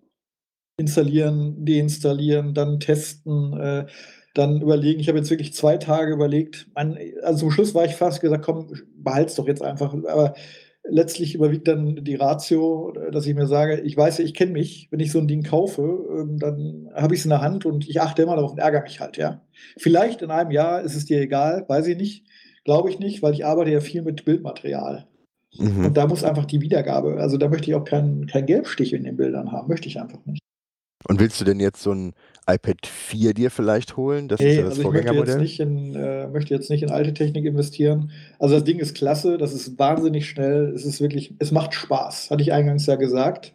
Installieren, 0.78 1.64
deinstallieren, 1.64 2.54
dann 2.54 2.80
testen, 2.80 3.52
äh, 3.58 3.86
dann 4.34 4.62
überlegen. 4.62 5.00
Ich 5.00 5.08
habe 5.08 5.18
jetzt 5.18 5.30
wirklich 5.30 5.52
zwei 5.52 5.76
Tage 5.76 6.12
überlegt. 6.12 6.68
Man, 6.74 6.98
also 7.22 7.40
zum 7.40 7.50
Schluss 7.50 7.74
war 7.74 7.84
ich 7.84 7.94
fast 7.94 8.20
gesagt, 8.20 8.44
komm, 8.44 8.72
behalt's 8.96 9.34
doch 9.34 9.46
jetzt 9.46 9.62
einfach. 9.62 9.92
Aber 9.92 10.34
letztlich 10.84 11.34
überwiegt 11.34 11.68
dann 11.68 12.04
die 12.04 12.14
Ratio, 12.16 12.92
dass 13.12 13.26
ich 13.26 13.34
mir 13.34 13.46
sage, 13.46 13.80
ich 13.80 13.96
weiß 13.96 14.18
ja, 14.18 14.24
ich 14.24 14.34
kenne 14.34 14.52
mich, 14.52 14.88
wenn 14.90 15.00
ich 15.00 15.12
so 15.12 15.18
ein 15.18 15.28
Ding 15.28 15.42
kaufe, 15.42 15.82
ähm, 15.82 16.38
dann 16.38 16.90
habe 16.94 17.14
ich 17.14 17.20
es 17.20 17.26
in 17.26 17.30
der 17.30 17.40
Hand 17.40 17.66
und 17.66 17.88
ich 17.88 18.00
achte 18.00 18.22
immer 18.22 18.36
darauf 18.36 18.52
und 18.52 18.58
ärgere 18.58 18.82
mich 18.82 19.00
halt, 19.00 19.16
ja. 19.16 19.42
Vielleicht 19.76 20.22
in 20.22 20.30
einem 20.30 20.50
Jahr 20.50 20.82
ist 20.82 20.96
es 20.96 21.04
dir 21.04 21.20
egal, 21.20 21.64
weiß 21.68 21.86
ich 21.86 21.96
nicht, 21.96 22.26
glaube 22.64 22.90
ich 22.90 22.98
nicht, 22.98 23.22
weil 23.22 23.34
ich 23.34 23.44
arbeite 23.44 23.70
ja 23.70 23.80
viel 23.80 24.02
mit 24.02 24.24
Bildmaterial. 24.24 25.06
Mhm. 25.58 25.86
Und 25.86 25.96
da 25.96 26.06
muss 26.06 26.24
einfach 26.24 26.46
die 26.46 26.60
Wiedergabe, 26.60 27.18
also 27.18 27.36
da 27.36 27.48
möchte 27.48 27.70
ich 27.70 27.74
auch 27.74 27.84
keinen 27.84 28.26
kein 28.26 28.46
Gelbstich 28.46 28.92
in 28.92 29.04
den 29.04 29.16
Bildern 29.16 29.52
haben, 29.52 29.68
möchte 29.68 29.88
ich 29.88 30.00
einfach 30.00 30.24
nicht. 30.24 30.40
Und 31.08 31.20
willst 31.20 31.40
du 31.40 31.44
denn 31.44 31.58
jetzt 31.60 31.82
so 31.82 31.92
ein 31.92 32.12
iPad 32.48 32.86
4 32.86 33.34
dir 33.34 33.50
vielleicht 33.50 33.96
holen? 33.96 34.28
Das 34.28 34.40
ist 34.40 34.46
Nee, 34.46 34.56
ja 34.56 34.62
das 34.62 34.78
also 34.78 34.82
ich 34.82 34.88
möchte 34.92 35.14
jetzt, 35.14 35.38
nicht 35.38 35.60
in, 35.60 35.94
äh, 35.94 36.28
möchte 36.28 36.54
jetzt 36.54 36.70
nicht 36.70 36.82
in 36.82 36.90
alte 36.90 37.12
Technik 37.12 37.44
investieren. 37.44 38.12
Also 38.38 38.54
das 38.54 38.64
Ding 38.64 38.78
ist 38.78 38.94
klasse, 38.94 39.36
das 39.36 39.52
ist 39.52 39.78
wahnsinnig 39.78 40.28
schnell, 40.28 40.72
es 40.74 40.84
ist 40.84 41.00
wirklich, 41.00 41.34
es 41.38 41.50
macht 41.50 41.74
Spaß, 41.74 42.30
hatte 42.30 42.42
ich 42.42 42.52
eingangs 42.52 42.86
ja 42.86 42.94
gesagt. 42.94 43.52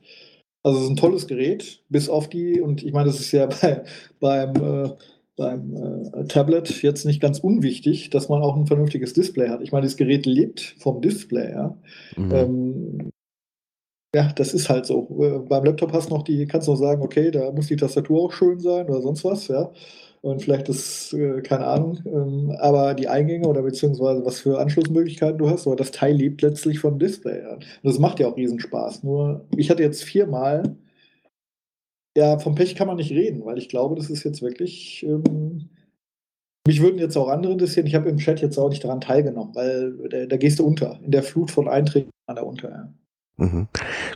Also 0.63 0.79
es 0.79 0.85
ist 0.85 0.91
ein 0.91 0.97
tolles 0.97 1.27
Gerät, 1.27 1.83
bis 1.89 2.09
auf 2.09 2.27
die, 2.29 2.59
und 2.59 2.83
ich 2.83 2.91
meine, 2.91 3.07
das 3.07 3.19
ist 3.19 3.31
ja 3.31 3.45
bei, 3.61 3.83
beim, 4.19 4.55
äh, 4.55 4.89
beim 5.37 5.73
äh, 6.13 6.25
Tablet 6.25 6.81
jetzt 6.81 7.05
nicht 7.05 7.21
ganz 7.21 7.39
unwichtig, 7.39 8.09
dass 8.09 8.27
man 8.27 8.41
auch 8.41 8.57
ein 8.57 8.67
vernünftiges 8.67 9.13
Display 9.13 9.47
hat. 9.49 9.61
Ich 9.61 9.71
meine, 9.71 9.85
das 9.85 9.95
Gerät 9.95 10.25
lebt 10.25 10.75
vom 10.79 10.99
Display, 11.01 11.51
ja. 11.51 11.77
Mhm. 12.17 12.31
Ähm, 12.33 13.09
ja, 14.15 14.31
das 14.35 14.53
ist 14.53 14.69
halt 14.69 14.85
so. 14.85 15.07
Äh, 15.21 15.47
beim 15.47 15.63
Laptop 15.63 15.93
hast 15.93 16.09
du 16.09 16.15
noch 16.15 16.23
die, 16.23 16.45
kannst 16.47 16.67
du 16.67 16.71
noch 16.71 16.79
sagen, 16.79 17.01
okay, 17.01 17.31
da 17.31 17.51
muss 17.51 17.67
die 17.67 17.75
Tastatur 17.75 18.23
auch 18.23 18.31
schön 18.31 18.59
sein 18.59 18.89
oder 18.89 19.01
sonst 19.01 19.23
was, 19.23 19.47
ja. 19.47 19.71
Und 20.21 20.41
vielleicht 20.41 20.67
ist, 20.69 21.13
äh, 21.13 21.41
keine 21.41 21.67
Ahnung, 21.67 21.99
ähm, 22.05 22.51
aber 22.59 22.95
die 22.95 23.07
Eingänge 23.07 23.47
oder 23.47 23.61
beziehungsweise 23.61 24.25
was 24.25 24.39
für 24.39 24.59
Anschlussmöglichkeiten 24.59 25.37
du 25.37 25.49
hast, 25.49 25.67
aber 25.67 25.75
das 25.75 25.91
Teil 25.91 26.15
lebt 26.15 26.41
letztlich 26.41 26.79
vom 26.79 26.97
Display. 26.97 27.41
Ja. 27.41 27.53
Und 27.53 27.65
das 27.83 27.99
macht 27.99 28.19
ja 28.19 28.27
auch 28.27 28.35
Riesenspaß. 28.35 29.03
Nur, 29.03 29.45
ich 29.55 29.69
hatte 29.69 29.83
jetzt 29.83 30.03
viermal, 30.03 30.75
ja, 32.17 32.39
vom 32.39 32.55
Pech 32.55 32.75
kann 32.75 32.87
man 32.87 32.97
nicht 32.97 33.11
reden, 33.11 33.45
weil 33.45 33.59
ich 33.59 33.69
glaube, 33.69 33.95
das 33.95 34.09
ist 34.09 34.23
jetzt 34.23 34.41
wirklich. 34.41 35.05
Ähm, 35.07 35.69
mich 36.67 36.81
würden 36.81 36.97
jetzt 36.97 37.15
auch 37.15 37.29
andere 37.29 37.53
interessieren. 37.53 37.85
Ich 37.85 37.93
habe 37.93 38.09
im 38.09 38.17
Chat 38.17 38.41
jetzt 38.41 38.57
auch 38.57 38.69
nicht 38.69 38.83
daran 38.83 38.99
teilgenommen, 38.99 39.53
weil 39.53 39.93
da, 40.09 40.25
da 40.25 40.37
gehst 40.37 40.57
du 40.57 40.65
unter. 40.65 40.99
In 41.03 41.11
der 41.11 41.21
Flut 41.21 41.51
von 41.51 41.67
Einträgen 41.67 42.09
da 42.25 42.41
unter. 42.41 42.69
Ja. 42.69 42.93
Mhm. 43.37 43.67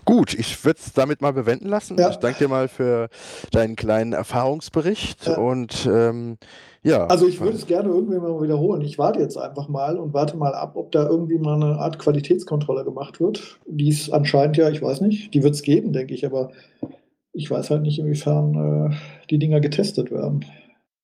Gut, 0.04 0.34
ich 0.34 0.66
würde 0.66 0.80
es 0.84 0.94
damit 0.94 1.22
mal 1.22 1.32
bewenden 1.32 1.68
lassen. 1.68 1.96
Ja. 2.00 2.10
Ich 2.10 2.16
danke 2.16 2.40
dir 2.40 2.48
mal 2.48 2.68
für 2.68 3.08
deinen 3.52 3.76
kleinen 3.76 4.14
Erfahrungsbericht 4.14 5.28
Ja. 5.28 5.38
und 5.38 5.88
ähm, 5.90 6.38
ja. 6.82 7.06
Also 7.06 7.28
ich 7.28 7.40
würde 7.40 7.56
es 7.56 7.68
gerne 7.68 7.90
irgendwie 7.90 8.18
mal 8.18 8.42
wiederholen. 8.42 8.82
Ich 8.82 8.98
warte 8.98 9.20
jetzt 9.20 9.38
einfach 9.38 9.70
mal 9.70 10.00
und 10.00 10.16
warte 10.16 10.36
mal 10.36 10.56
ab, 10.56 10.72
ob 10.76 10.92
da 10.92 11.08
irgendwie 11.08 11.38
mal 11.38 11.62
eine 11.62 11.78
Art 11.78 12.00
Qualitätskontrolle 12.00 12.84
gemacht 12.84 13.20
wird. 13.22 13.60
Die 13.68 13.90
ist 13.90 14.12
anscheinend 14.12 14.58
ja, 14.58 14.70
ich 14.70 14.82
weiß 14.82 15.02
nicht, 15.02 15.36
die 15.36 15.44
wird 15.44 15.54
es 15.54 15.62
geben, 15.62 15.94
denke 15.94 16.16
ich, 16.16 16.26
aber 16.26 16.50
ich 17.34 17.50
weiß 17.50 17.70
halt 17.70 17.82
nicht, 17.84 18.00
inwiefern 18.00 18.92
äh, 18.92 18.96
die 19.30 19.40
Dinger 19.40 19.60
getestet 19.60 20.12
werden. 20.12 20.46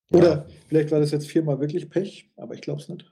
Oder 0.10 0.46
vielleicht 0.70 0.92
war 0.92 1.02
das 1.02 1.12
jetzt 1.12 1.28
viermal 1.28 1.60
wirklich 1.60 1.90
Pech, 1.90 2.30
aber 2.38 2.54
ich 2.54 2.62
glaube 2.62 2.80
es 2.80 2.88
nicht. 2.88 3.12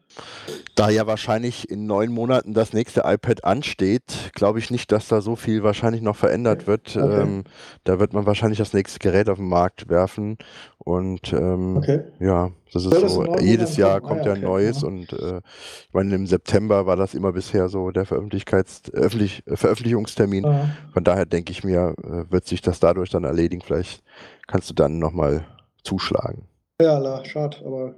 Da 0.76 0.90
ja 0.90 1.06
wahrscheinlich 1.06 1.70
in 1.70 1.86
neun 1.86 2.10
Monaten 2.10 2.54
das 2.54 2.72
nächste 2.72 3.02
iPad 3.02 3.44
ansteht, 3.44 4.32
glaube 4.34 4.60
ich 4.60 4.72
nicht, 4.72 4.94
dass 4.94 5.10
da 5.10 5.20
so 5.20 5.36
viel 5.36 5.62
wahrscheinlich 5.62 6.02
noch 6.02 6.16
verändert 6.16 6.68
wird. 6.68 6.96
Okay. 6.96 7.22
Ähm, 7.22 7.44
da 7.84 8.00
wird 8.00 8.14
man 8.14 8.26
wahrscheinlich 8.26 8.60
das 8.60 8.72
nächste 8.72 9.00
Gerät 9.00 9.28
auf 9.30 9.40
den 9.40 9.50
Markt 9.50 9.90
werfen. 9.90 10.38
Und 10.78 11.34
ähm, 11.34 11.76
Okay. 11.78 12.04
ja, 12.22 12.52
das 12.72 12.86
ist 12.86 12.94
das 12.94 13.14
so. 13.14 13.26
Jedes 13.40 13.76
Jahr? 13.76 13.96
Ah, 13.96 14.00
kommt 14.00 14.22
ja, 14.22 14.28
ja 14.28 14.32
ein 14.34 14.38
okay. 14.38 14.46
neues. 14.46 14.78
Aha. 14.78 14.88
Und 14.88 15.12
äh, 15.12 15.42
ich 15.88 15.94
meine, 15.94 16.16
im 16.16 16.28
September 16.28 16.86
war 16.86 16.96
das 16.96 17.14
immer 17.14 17.34
bisher 17.34 17.68
so 17.68 17.92
der 17.92 18.06
Veröffentlichkeits 18.06 18.94
öffentlich 18.94 19.44
Veröffentlichungstermin. 19.48 20.46
Ah, 20.46 20.70
Von 20.94 21.04
daher 21.04 21.26
denke 21.26 21.52
ich 21.52 21.66
mir, 21.66 21.94
äh, 22.04 22.32
wird 22.32 22.48
sich 22.48 22.62
das 22.62 22.80
dadurch 22.80 23.10
dann 23.10 23.26
erledigen. 23.26 23.62
Vielleicht 23.62 24.02
kannst 24.48 24.70
du 24.70 24.74
dann 24.74 24.98
nochmal 24.98 25.46
zuschlagen. 25.84 26.48
Ja, 26.82 26.98
la, 26.98 27.24
schade, 27.26 27.58
aber. 27.66 27.96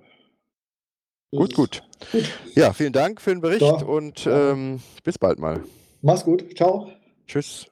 Gut, 1.31 1.53
gut. 1.56 1.83
Gut. 2.11 2.24
Ja, 2.56 2.74
vielen 2.74 2.93
Dank 2.93 3.19
für 3.22 3.31
den 3.31 3.42
Bericht 3.42 3.61
Ja. 3.61 3.74
und 3.83 4.26
Ja. 4.26 4.51
ähm, 4.51 4.79
bis 5.03 5.17
bald 5.17 5.40
mal. 5.40 5.61
Mach's 6.01 6.24
gut. 6.24 6.45
Ciao. 6.56 6.90
Tschüss. 7.27 7.65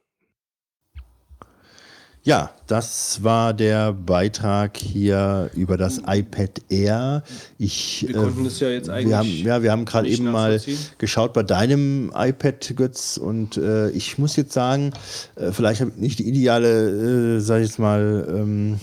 Ja, 2.24 2.50
das 2.66 3.24
war 3.24 3.54
der 3.54 3.94
Beitrag 3.94 4.78
hier 4.78 5.52
über 5.54 5.78
das 5.78 6.02
iPad 6.08 6.60
Air. 6.70 7.22
Ich, 7.60 8.04
Wir 8.08 8.16
konnten 8.16 8.48
es 8.48 8.60
ja 8.60 8.70
jetzt 8.70 8.90
eigentlich 8.90 9.10
Wir 9.10 9.18
haben, 9.20 9.30
ja, 9.30 9.62
wir 9.62 9.72
haben 9.72 9.86
gerade 9.86 10.10
eben 10.10 10.32
mal 10.32 10.60
geschaut 10.98 11.34
bei 11.34 11.44
deinem 11.44 12.12
iPad, 12.16 12.74
Götz, 12.76 13.18
und 13.18 13.58
äh, 13.58 13.92
ich 13.92 14.18
muss 14.18 14.36
jetzt 14.38 14.54
sagen, 14.54 14.92
äh, 15.36 15.52
vielleicht 15.52 15.82
habe 15.82 15.92
ich 15.92 15.98
nicht 15.98 16.18
die 16.18 16.28
ideale, 16.28 17.36
äh, 17.38 17.40
sag 17.42 17.62
ich 17.62 17.68
jetzt 17.68 17.78
mal, 17.80 18.26
ähm, 18.28 18.80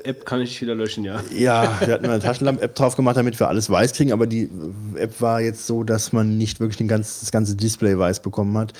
Taschenlamp-App 0.00 0.26
kann 0.26 0.40
ich 0.40 0.60
wieder 0.60 0.74
löschen, 0.74 1.04
ja. 1.04 1.20
ja, 1.36 1.78
wir 1.84 1.94
hatten 1.94 2.04
eine 2.06 2.18
Taschenlamp-App 2.20 2.74
drauf 2.74 2.96
gemacht, 2.96 3.16
damit 3.16 3.38
wir 3.38 3.48
alles 3.48 3.70
weiß 3.70 3.92
kriegen, 3.92 4.12
aber 4.12 4.26
die 4.26 4.50
App 4.96 5.20
war 5.20 5.40
jetzt 5.40 5.66
so, 5.66 5.84
dass 5.84 6.12
man 6.12 6.36
nicht 6.38 6.60
wirklich 6.60 6.76
den 6.78 6.88
ganz, 6.88 7.20
das 7.20 7.30
ganze 7.30 7.56
Display 7.56 7.98
weiß 7.98 8.20
bekommen 8.20 8.56
hat, 8.58 8.72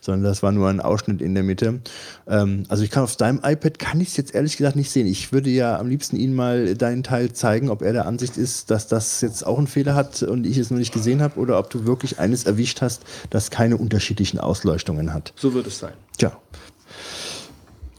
sondern 0.00 0.24
das 0.24 0.42
war 0.42 0.52
nur 0.52 0.68
ein 0.68 0.80
Ausschnitt 0.80 1.20
in 1.22 1.34
der 1.34 1.42
Mitte. 1.42 1.80
Ähm, 2.26 2.64
also 2.68 2.82
ich 2.84 2.90
kann 2.90 3.02
auf 3.04 3.16
deinem 3.16 3.40
iPad, 3.42 3.78
kann 3.78 4.00
ich 4.00 4.08
es 4.08 4.16
jetzt 4.16 4.34
ehrlich 4.34 4.56
gesagt 4.56 4.76
nicht 4.76 4.90
sehen. 4.90 5.06
Ich 5.06 5.32
würde 5.32 5.50
ja 5.50 5.78
am 5.78 5.88
liebsten 5.88 6.16
Ihnen 6.16 6.34
mal 6.34 6.74
deinen 6.74 7.02
Teil 7.02 7.32
zeigen, 7.32 7.70
ob 7.70 7.82
er 7.82 7.92
der 7.92 8.06
Ansicht 8.06 8.36
ist, 8.36 8.70
dass 8.70 8.86
das 8.88 9.20
jetzt 9.20 9.46
auch 9.46 9.58
einen 9.58 9.66
Fehler 9.66 9.94
hat 9.94 10.22
und 10.22 10.46
ich 10.46 10.58
es 10.58 10.70
nur 10.70 10.78
nicht 10.78 10.92
gesehen 10.92 11.22
habe 11.22 11.38
oder 11.38 11.58
ob 11.58 11.70
du 11.70 11.86
wirklich 11.86 12.18
eines 12.18 12.44
erwischt 12.44 12.80
hast, 12.82 13.02
das 13.30 13.50
keine 13.50 13.76
unterschiedlichen 13.76 14.38
Ausleuchtungen 14.38 15.12
hat. 15.12 15.32
So 15.36 15.54
wird 15.54 15.66
es 15.66 15.78
sein. 15.78 15.92
Tja. 16.16 16.32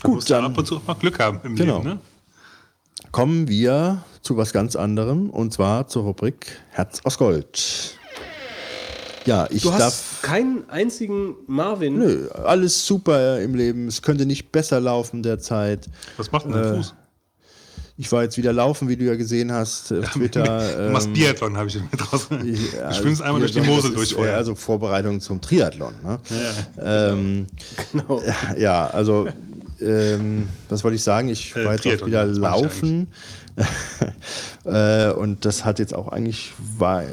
Ja 0.03 0.19
dann- 0.29 0.45
ab 0.45 0.57
und 0.57 0.65
zu 0.65 0.77
auch 0.77 0.87
mal 0.87 0.93
Glück 0.93 1.19
haben 1.19 1.39
im 1.43 1.55
Genau. 1.55 1.77
Leben. 1.77 1.89
Ne? 1.89 1.99
Kommen 3.11 3.47
wir 3.47 4.03
zu 4.21 4.37
was 4.37 4.53
ganz 4.53 4.75
anderem 4.75 5.29
und 5.29 5.53
zwar 5.53 5.87
zur 5.87 6.03
Rubrik 6.03 6.59
Herz 6.71 7.01
aus 7.03 7.17
Gold. 7.17 7.95
Ja, 9.25 9.47
ich 9.49 9.63
Du 9.63 9.71
hast 9.73 9.79
darf. 9.81 10.19
keinen 10.21 10.69
einzigen 10.69 11.35
Marvin. 11.47 11.97
Nö, 11.97 12.29
alles 12.29 12.85
super 12.85 13.41
im 13.41 13.53
Leben. 13.55 13.87
Es 13.87 14.01
könnte 14.01 14.25
nicht 14.25 14.51
besser 14.51 14.79
laufen 14.79 15.23
derzeit. 15.23 15.87
Was 16.17 16.31
macht 16.31 16.45
denn 16.45 16.53
dein 16.53 16.63
Äh, 16.73 16.75
Fuß? 16.77 16.95
Ich 17.97 18.09
war 18.13 18.23
jetzt 18.23 18.37
wieder 18.37 18.53
laufen, 18.53 18.87
wie 18.87 18.95
du 18.95 19.03
ja 19.03 19.15
gesehen 19.15 19.51
hast 19.51 19.91
auf 19.91 20.09
Twitter. 20.13 20.85
Du 20.87 20.91
machst 20.93 21.07
ähm, 21.07 21.13
Biathlon, 21.13 21.57
habe 21.57 21.67
ich 21.67 21.75
mit 21.75 21.89
draußen. 21.97 22.47
ich- 22.47 22.71
Du 22.71 22.77
ja, 22.77 22.93
schwimmst 22.93 23.21
einmal 23.21 23.41
durch 23.41 23.51
die 23.51 23.59
Mosel 23.61 23.93
durch. 23.93 24.13
vorher. 24.13 24.37
Also 24.37 24.55
Vorbereitung 24.55 25.19
zum 25.19 25.41
Triathlon. 25.41 25.93
Ne? 26.03 26.19
Ähm, 26.81 27.47
Ja, 28.57 28.87
also 28.87 29.27
ähm, 29.81 30.49
was 30.69 30.83
wollte 30.83 30.95
ich 30.95 31.03
sagen? 31.03 31.29
Ich 31.29 31.55
Äh, 31.55 31.65
war 31.65 31.75
jetzt 31.75 31.87
auch 31.87 32.05
wieder 32.05 32.25
laufen. 32.25 33.07
äh, 34.65 35.11
und 35.11 35.45
das 35.45 35.65
hat 35.65 35.79
jetzt 35.79 35.93
auch 35.93 36.07
eigentlich 36.07 36.53
war 36.77 37.03
äh, 37.03 37.07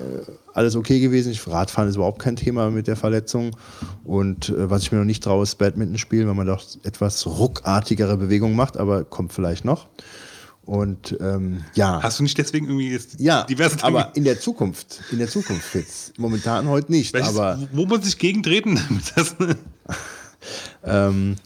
alles 0.55 0.77
okay 0.77 1.01
gewesen. 1.01 1.33
Ich, 1.33 1.47
Radfahren 1.47 1.89
ist 1.89 1.97
überhaupt 1.97 2.21
kein 2.21 2.37
Thema 2.37 2.71
mit 2.71 2.87
der 2.87 2.97
Verletzung. 2.97 3.57
Und 4.05 4.49
äh, 4.49 4.71
was 4.71 4.83
ich 4.83 4.93
mir 4.93 4.99
noch 4.99 5.05
nicht 5.05 5.23
traue, 5.23 5.43
ist 5.43 5.57
Badminton 5.57 5.99
spielen, 5.99 6.27
weil 6.29 6.35
man 6.35 6.47
doch 6.47 6.65
etwas 6.85 7.27
ruckartigere 7.27 8.17
Bewegungen 8.17 8.57
macht, 8.57 8.77
aber 8.77 9.05
kommt 9.05 9.33
vielleicht 9.33 9.65
noch. 9.65 9.87
Und 10.65 11.17
ähm, 11.21 11.65
ja. 11.75 12.03
Hast 12.03 12.19
du 12.19 12.25
nicht 12.25 12.37
deswegen 12.39 12.67
irgendwie 12.67 12.91
jetzt 12.91 13.21
ja, 13.21 13.45
diverse 13.45 13.85
aber 13.85 14.11
in 14.17 14.25
der 14.25 14.41
Zukunft, 14.41 15.01
in 15.13 15.19
der 15.19 15.29
Zukunft 15.29 15.73
jetzt. 15.75 16.19
Momentan 16.19 16.69
heute 16.69 16.91
nicht, 16.91 17.13
Welches, 17.13 17.37
aber 17.37 17.61
wo 17.73 17.87
muss 17.87 18.07
ich 18.07 18.19
gegentreten? 18.19 18.81
Ähm, 20.85 21.37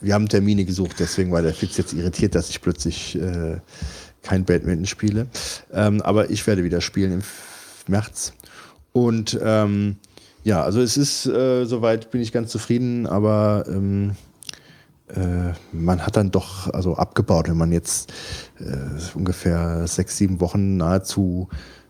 wir 0.00 0.14
haben 0.14 0.28
Termine 0.28 0.64
gesucht, 0.64 0.96
deswegen 0.98 1.32
war 1.32 1.42
der 1.42 1.54
Fitz 1.54 1.76
jetzt 1.76 1.92
irritiert, 1.92 2.34
dass 2.34 2.50
ich 2.50 2.60
plötzlich 2.60 3.16
äh, 3.16 3.58
kein 4.22 4.44
Badminton 4.44 4.86
spiele. 4.86 5.26
Ähm, 5.72 6.02
aber 6.02 6.30
ich 6.30 6.46
werde 6.46 6.64
wieder 6.64 6.80
spielen 6.80 7.12
im 7.12 7.22
März. 7.86 8.32
Und 8.92 9.38
ähm, 9.42 9.96
ja, 10.44 10.62
also 10.62 10.80
es 10.80 10.96
ist, 10.96 11.26
äh, 11.26 11.64
soweit 11.64 12.10
bin 12.10 12.20
ich 12.20 12.32
ganz 12.32 12.50
zufrieden, 12.50 13.06
aber 13.06 13.64
ähm, 13.68 14.12
äh, 15.08 15.52
man 15.72 16.04
hat 16.04 16.16
dann 16.16 16.30
doch 16.30 16.72
also 16.72 16.96
abgebaut, 16.96 17.48
wenn 17.48 17.56
man 17.56 17.72
jetzt 17.72 18.12
äh, 18.60 19.16
ungefähr 19.16 19.86
sechs, 19.86 20.16
sieben 20.16 20.40
Wochen 20.40 20.76
nahezu 20.76 21.48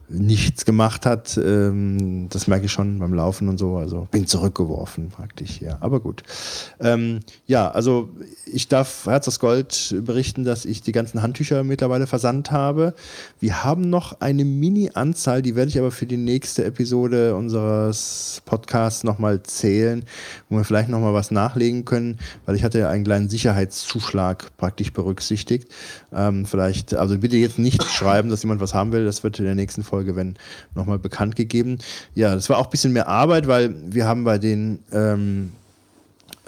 nichts 0.09 0.65
gemacht 0.65 1.07
hat. 1.07 1.39
Ähm, 1.43 2.29
das 2.31 2.47
merke 2.47 2.67
ich 2.67 2.73
schon 2.73 2.99
beim 2.99 3.15
Laufen 3.15 3.49
und 3.49 3.59
so. 3.59 3.77
Also 3.77 4.09
bin 4.11 4.27
zurückgeworfen 4.27 5.11
praktisch, 5.11 5.61
ja. 5.61 5.77
Aber 5.81 6.01
gut. 6.01 6.23
Ähm, 6.81 7.21
ja, 7.47 7.71
also 7.71 8.09
ich 8.47 8.69
darf 8.69 9.07
Herz 9.07 9.29
aus 9.29 9.41
Gold 9.41 9.95
berichten, 10.03 10.45
dass 10.45 10.65
ich 10.65 10.83
die 10.83 10.93
ganzen 10.93 11.23
Handtücher 11.23 11.65
mittlerweile 11.65 12.07
versandt 12.07 12.51
habe. 12.51 12.95
Wir 13.41 13.65
haben 13.65 13.91
noch 13.91 14.21
eine 14.21 14.45
Mini-Anzahl, 14.45 15.43
die 15.43 15.55
werde 15.55 15.69
ich 15.69 15.79
aber 15.79 15.91
für 15.91 16.07
die 16.07 16.17
nächste 16.17 16.65
Episode 16.65 17.35
unseres 17.37 18.43
Podcasts 18.47 19.05
nochmal 19.05 19.43
zählen, 19.43 20.05
wo 20.49 20.57
wir 20.57 20.65
vielleicht 20.65 20.89
nochmal 20.89 21.15
was 21.15 21.31
nachlegen 21.31 21.85
können, 21.85 22.19
weil 22.47 22.57
ich 22.57 22.65
hatte 22.65 22.79
ja 22.79 22.89
einen 22.89 23.05
kleinen 23.05 23.29
Sicherheitszuschlag 23.29 24.57
praktisch 24.57 24.93
berücksichtigt. 24.93 25.71
Ähm, 26.13 26.47
vielleicht, 26.47 26.95
also 26.95 27.19
bitte 27.19 27.37
jetzt 27.37 27.59
nicht 27.59 27.83
schreiben, 27.85 28.31
dass 28.31 28.43
jemand 28.43 28.61
was 28.61 28.75
haben 28.75 28.93
will, 28.93 29.05
das 29.05 29.23
wird 29.23 29.39
in 29.39 29.45
der 29.45 29.55
nächsten 29.55 29.83
Folge, 29.85 30.17
wenn 30.17 30.37
nochmal 30.75 30.99
bekannt 30.99 31.37
gegeben. 31.37 31.79
Ja, 32.15 32.35
das 32.35 32.49
war 32.49 32.59
auch 32.59 32.67
ein 32.67 32.71
bisschen 32.71 32.93
mehr 32.93 33.09
Arbeit, 33.09 33.47
weil 33.47 33.75
wir 33.93 34.07
haben 34.07 34.25
bei 34.25 34.39
den 34.39 34.79
ähm, 34.93 35.53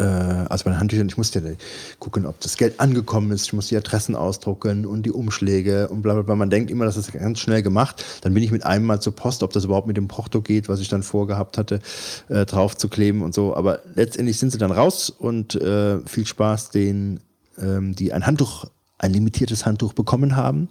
äh, 0.00 0.04
also 0.48 0.64
bei 0.64 0.70
den 0.70 0.80
Handtüchern, 0.80 1.08
ich 1.08 1.16
musste 1.16 1.40
ja 1.40 1.50
gucken, 1.98 2.26
ob 2.26 2.40
das 2.40 2.56
Geld 2.56 2.80
angekommen 2.80 3.30
ist, 3.32 3.46
ich 3.46 3.52
muss 3.52 3.68
die 3.68 3.76
Adressen 3.76 4.16
ausdrucken 4.16 4.86
und 4.86 5.04
die 5.04 5.12
Umschläge 5.12 5.88
und 5.88 6.02
bla 6.02 6.14
bla 6.14 6.22
bla. 6.22 6.34
Man 6.34 6.50
denkt 6.50 6.70
immer, 6.70 6.86
das 6.86 6.96
ist 6.96 7.12
ganz 7.12 7.38
schnell 7.38 7.62
gemacht. 7.62 8.04
Dann 8.22 8.34
bin 8.34 8.42
ich 8.42 8.50
mit 8.50 8.64
einem 8.64 8.86
Mal 8.86 9.00
zur 9.00 9.14
Post, 9.14 9.42
ob 9.42 9.52
das 9.52 9.64
überhaupt 9.64 9.86
mit 9.86 9.96
dem 9.96 10.08
Porto 10.08 10.40
geht, 10.40 10.68
was 10.68 10.80
ich 10.80 10.88
dann 10.88 11.02
vorgehabt 11.02 11.58
hatte, 11.58 11.80
äh, 12.28 12.46
drauf 12.46 12.76
zu 12.76 12.88
kleben 12.88 13.22
und 13.22 13.34
so. 13.34 13.54
Aber 13.54 13.80
letztendlich 13.94 14.38
sind 14.38 14.50
sie 14.50 14.58
dann 14.58 14.72
raus 14.72 15.10
und 15.10 15.54
äh, 15.54 16.00
viel 16.06 16.26
Spaß 16.26 16.70
denen, 16.70 17.20
ähm, 17.58 17.94
die 17.94 18.12
ein 18.12 18.26
Handtuch, 18.26 18.66
ein 19.00 19.12
limitiertes 19.12 19.66
Handtuch 19.66 19.92
bekommen 19.92 20.36
haben. 20.36 20.68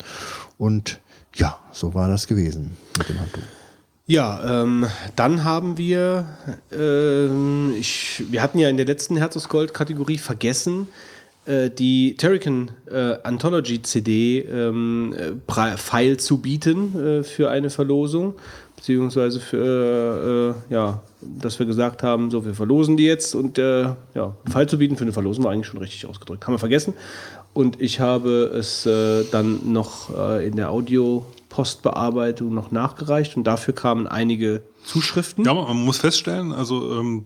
Und 0.57 0.99
ja, 1.35 1.59
so 1.71 1.93
war 1.93 2.07
das 2.07 2.27
gewesen 2.27 2.77
mit 2.97 3.09
dem 3.09 3.19
Handtuch. 3.19 3.41
Ja, 4.05 4.63
ähm, 4.63 4.87
dann 5.15 5.43
haben 5.43 5.77
wir, 5.77 6.25
ähm, 6.71 7.75
ich, 7.77 8.23
wir 8.31 8.41
hatten 8.41 8.57
ja 8.57 8.67
in 8.67 8.77
der 8.77 8.87
letzten 8.87 9.17
Herz 9.17 9.37
aus 9.37 9.49
Gold-Kategorie 9.49 10.17
vergessen, 10.17 10.87
äh, 11.45 11.69
die 11.69 12.15
Terrican 12.17 12.71
äh, 12.91 13.17
Anthology 13.21 13.83
CD 13.83 14.39
ähm, 14.39 15.13
äh, 15.13 15.77
File 15.77 16.17
zu 16.17 16.39
bieten 16.39 17.19
äh, 17.19 17.23
für 17.23 17.51
eine 17.51 17.69
Verlosung, 17.69 18.33
beziehungsweise 18.75 19.39
für, 19.39 20.55
äh, 20.69 20.73
ja, 20.73 21.01
dass 21.21 21.59
wir 21.59 21.67
gesagt 21.67 22.01
haben, 22.01 22.31
so, 22.31 22.45
wir 22.45 22.55
verlosen 22.55 22.97
die 22.97 23.05
jetzt 23.05 23.35
und 23.35 23.57
ja, 23.57 23.97
File 24.49 24.67
zu 24.67 24.77
bieten 24.77 24.95
für 24.95 25.03
eine 25.03 25.11
Verlosung 25.11 25.43
war 25.43 25.51
eigentlich 25.51 25.67
schon 25.67 25.79
richtig 25.79 26.05
ausgedrückt. 26.05 26.47
Haben 26.47 26.53
wir 26.53 26.59
vergessen. 26.59 26.93
Und 27.53 27.81
ich 27.81 27.99
habe 27.99 28.51
es 28.55 28.85
äh, 28.85 29.25
dann 29.31 29.71
noch 29.71 30.15
äh, 30.15 30.47
in 30.47 30.55
der 30.55 30.71
Audio-Postbearbeitung 30.71 32.53
noch 32.53 32.71
nachgereicht 32.71 33.35
und 33.35 33.43
dafür 33.43 33.73
kamen 33.73 34.07
einige 34.07 34.63
Zuschriften. 34.85 35.45
ja, 35.45 35.53
man 35.53 35.83
muss 35.83 35.97
feststellen, 35.97 36.53
also 36.53 36.99
ähm, 36.99 37.25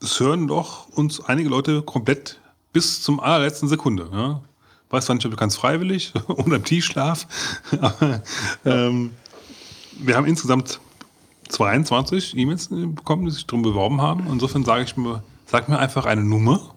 es 0.00 0.18
hören 0.20 0.46
doch 0.46 0.88
uns 0.90 1.20
einige 1.20 1.48
Leute 1.48 1.82
komplett 1.82 2.40
bis 2.72 3.02
zum 3.02 3.20
allerletzten 3.20 3.68
Sekunde. 3.68 4.08
Ja? 4.12 4.40
Weiß 4.90 5.06
zwar 5.06 5.16
nicht, 5.16 5.24
ob 5.26 5.32
du 5.32 5.36
kannst 5.36 5.58
freiwillig 5.58 6.12
oder 6.28 6.56
im 6.56 6.64
Tiefschlaf, 6.64 7.26
aber 7.80 8.22
ähm, 8.64 9.10
wir 9.98 10.16
haben 10.16 10.26
insgesamt 10.26 10.80
22 11.48 12.36
E-Mails 12.36 12.68
bekommen, 12.70 13.24
die 13.24 13.30
sich 13.30 13.46
darum 13.46 13.62
beworben 13.62 14.00
haben. 14.00 14.26
Insofern 14.30 14.64
sage 14.64 14.84
ich 14.84 14.96
mir, 14.96 15.22
sag 15.46 15.68
mir 15.68 15.78
einfach 15.78 16.06
eine 16.06 16.22
Nummer. 16.22 16.74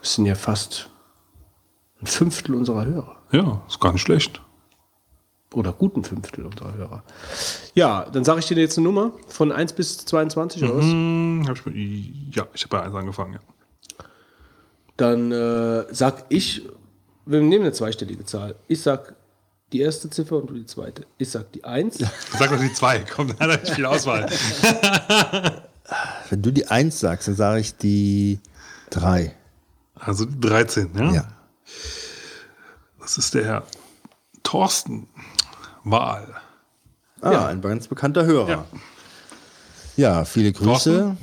Das 0.00 0.14
sind 0.14 0.26
ja 0.26 0.34
fast 0.34 0.90
ein 2.02 2.06
Fünftel 2.06 2.54
unserer 2.54 2.84
Hörer. 2.84 3.16
Ja, 3.30 3.62
ist 3.68 3.80
gar 3.80 3.92
nicht 3.92 4.02
schlecht. 4.02 4.42
Oder 5.54 5.72
guten 5.72 6.02
Fünftel 6.02 6.46
unserer 6.46 6.74
Hörer. 6.74 7.02
Ja, 7.74 8.06
dann 8.10 8.24
sage 8.24 8.40
ich 8.40 8.46
dir 8.46 8.56
jetzt 8.56 8.78
eine 8.78 8.86
Nummer 8.86 9.12
von 9.28 9.52
1 9.52 9.74
bis 9.74 10.04
22 10.04 10.64
oder 10.64 10.76
was? 10.76 10.84
Hm, 10.84 11.44
hab 11.46 11.66
ich, 11.66 12.10
ja, 12.32 12.46
ich 12.54 12.64
habe 12.64 12.76
bei 12.76 12.82
1 12.82 12.94
angefangen. 12.94 13.34
Ja. 13.34 13.40
Dann 14.96 15.32
äh, 15.32 15.84
sag 15.92 16.24
ich, 16.28 16.62
wir 17.26 17.40
nehmen 17.40 17.64
eine 17.64 17.72
zweistellige 17.72 18.24
Zahl. 18.24 18.56
Ich 18.66 18.82
sag 18.82 19.14
die 19.72 19.80
erste 19.80 20.10
Ziffer 20.10 20.36
und 20.36 20.50
du 20.50 20.54
die 20.54 20.66
zweite. 20.66 21.06
Ich 21.18 21.30
sag 21.30 21.52
die 21.52 21.64
1. 21.64 21.98
Sag 21.98 22.50
doch 22.50 22.60
die 22.60 22.72
zwei. 22.72 23.04
Komm, 23.14 23.28
dann 23.28 23.38
hat 23.38 23.50
er 23.50 23.60
nicht 23.60 23.74
viel 23.74 23.86
Auswahl. 23.86 24.28
Wenn 26.30 26.42
du 26.42 26.50
die 26.50 26.66
1 26.66 27.00
sagst, 27.00 27.28
dann 27.28 27.34
sage 27.34 27.60
ich 27.60 27.76
die 27.76 28.40
3. 28.90 29.34
Also 29.94 30.24
die 30.24 30.40
13, 30.40 30.90
ja? 30.94 31.12
Ja. 31.12 31.28
Das 33.00 33.18
ist 33.18 33.34
der 33.34 33.44
Herr 33.44 33.66
Thorsten 34.42 35.08
Wahl. 35.84 36.34
Ah, 37.20 37.46
ein 37.46 37.60
ganz 37.60 37.88
bekannter 37.88 38.24
Hörer. 38.24 38.48
Ja. 38.48 38.66
Ja, 39.96 40.24
viele 40.24 40.52
Grüße. 40.52 40.66
Thorsten? 40.66 41.18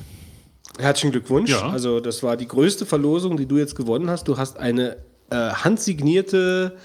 Herzlichen 0.78 1.12
Glückwunsch. 1.12 1.52
Ja. 1.52 1.70
Also, 1.70 2.00
das 2.00 2.24
war 2.24 2.38
die 2.38 2.48
größte 2.48 2.86
Verlosung, 2.86 3.36
die 3.36 3.46
du 3.46 3.58
jetzt 3.58 3.76
gewonnen 3.76 4.10
hast. 4.10 4.28
Du 4.28 4.38
hast 4.38 4.58
eine 4.58 4.98
äh, 5.30 5.36
handsignierte 5.36 6.78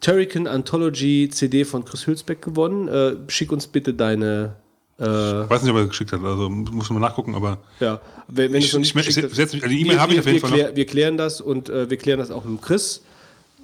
Turrican 0.00 0.46
Anthology 0.46 1.30
CD 1.30 1.64
von 1.64 1.84
Chris 1.84 2.06
Hülsbeck 2.06 2.42
gewonnen. 2.42 2.88
Äh, 2.88 3.16
schick 3.28 3.52
uns 3.52 3.66
bitte 3.66 3.94
deine. 3.94 4.56
Äh, 5.00 5.44
Ich 5.44 5.50
weiß 5.50 5.62
nicht, 5.62 5.70
ob 5.70 5.76
er 5.78 5.86
geschickt 5.86 6.12
hat, 6.12 6.22
also 6.24 6.48
muss 6.50 6.90
man 6.90 7.00
mal 7.00 7.06
nachgucken, 7.08 7.34
aber 7.34 7.58
ja, 7.80 8.00
wenn, 8.26 8.52
wenn 8.52 8.60
Ich- 8.60 8.70
du 8.72 8.78
ich- 8.80 8.94
ich- 8.96 9.14
setz 9.14 9.52
mich- 9.52 9.62
also 9.62 9.68
die 9.74 9.82
E-Mail 9.82 10.00
habe 10.00 10.12
ich 10.12 10.16
wir- 10.16 10.20
auf 10.22 10.26
jeden 10.26 10.36
wir 10.36 10.40
Fall 10.40 10.50
noch. 10.50 10.56
klär- 10.70 10.76
Wir 10.76 10.86
klären 10.86 11.16
das 11.16 11.40
und 11.40 11.68
äh, 11.68 11.88
wir 11.88 11.96
klären 11.96 12.18
das 12.18 12.30
auch 12.30 12.44
mit 12.44 12.58
dem 12.58 12.60
Chris. 12.60 13.02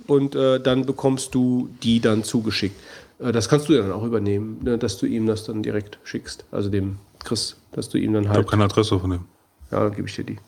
Und 0.07 0.35
äh, 0.35 0.61
dann 0.61 0.85
bekommst 0.85 1.35
du 1.35 1.71
die 1.83 1.99
dann 1.99 2.25
zugeschickt. 2.25 2.77
Äh, 3.19 3.33
das 3.33 3.49
kannst 3.49 3.69
du 3.69 3.73
ja 3.73 3.81
dann 3.83 3.93
auch 3.93 4.05
übernehmen, 4.05 4.59
ne, 4.63 4.77
dass 4.79 4.99
du 4.99 5.07
ihm 5.07 5.27
das 5.27 5.45
dann 5.45 5.63
direkt 5.63 5.99
schickst. 6.05 6.45
Also 6.53 6.69
dem 6.69 6.99
Chris, 7.25 7.57
dass 7.73 7.89
du 7.89 7.97
ihm 7.99 8.13
dann 8.13 8.25
ich 8.25 8.29
halt. 8.29 8.39
habe 8.39 8.47
keine 8.49 8.65
Adresse 8.65 9.01
von 9.01 9.11
dem. 9.11 9.21
Ja, 9.73 9.81
dann 9.85 9.95
gebe 9.95 10.07
ich 10.07 10.15
dir 10.15 10.25
die. 10.25 10.39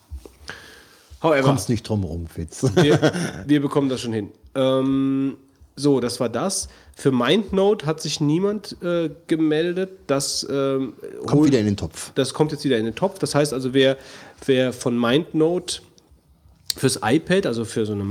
However. 1.23 1.43
Kommst 1.43 1.69
nicht 1.71 1.89
drum 1.89 2.05
rum, 2.05 2.27
Fitz. 2.27 2.63
wir, 2.77 3.13
wir 3.47 3.61
bekommen 3.63 3.89
das 3.89 4.03
schon 4.03 4.13
hin. 4.13 4.29
Ähm, 4.55 5.37
so, 5.77 6.01
das 6.01 6.19
war 6.21 6.29
das. 6.31 6.69
Für 6.95 7.13
MindNote 7.13 7.85
hat 7.85 8.01
sich 8.01 8.21
niemand 8.21 8.77
äh, 8.83 9.11
gemeldet. 9.27 9.91
Das, 10.07 10.47
ähm, 10.51 10.95
Kommt 11.27 11.33
holt- 11.33 11.49
wieder 11.51 11.61
in 11.61 11.67
den 11.67 11.77
Topf. 11.77 12.13
das 12.15 12.33
kommt 12.33 12.53
jetzt 12.53 12.65
wieder 12.65 12.79
in 12.79 12.87
den 12.87 12.95
Topf. 12.95 13.19
Das 13.19 13.35
heißt 13.35 13.53
also, 13.53 13.75
wer, 13.75 13.99
wer 14.47 14.73
von 14.73 14.99
MindNote 14.99 15.81
fürs 16.77 17.01
iPad, 17.03 17.45
also 17.47 17.65
für 17.67 17.85
so 17.87 17.93
eine 17.93 18.05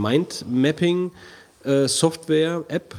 Mindmapping-Software-App, 1.65 2.95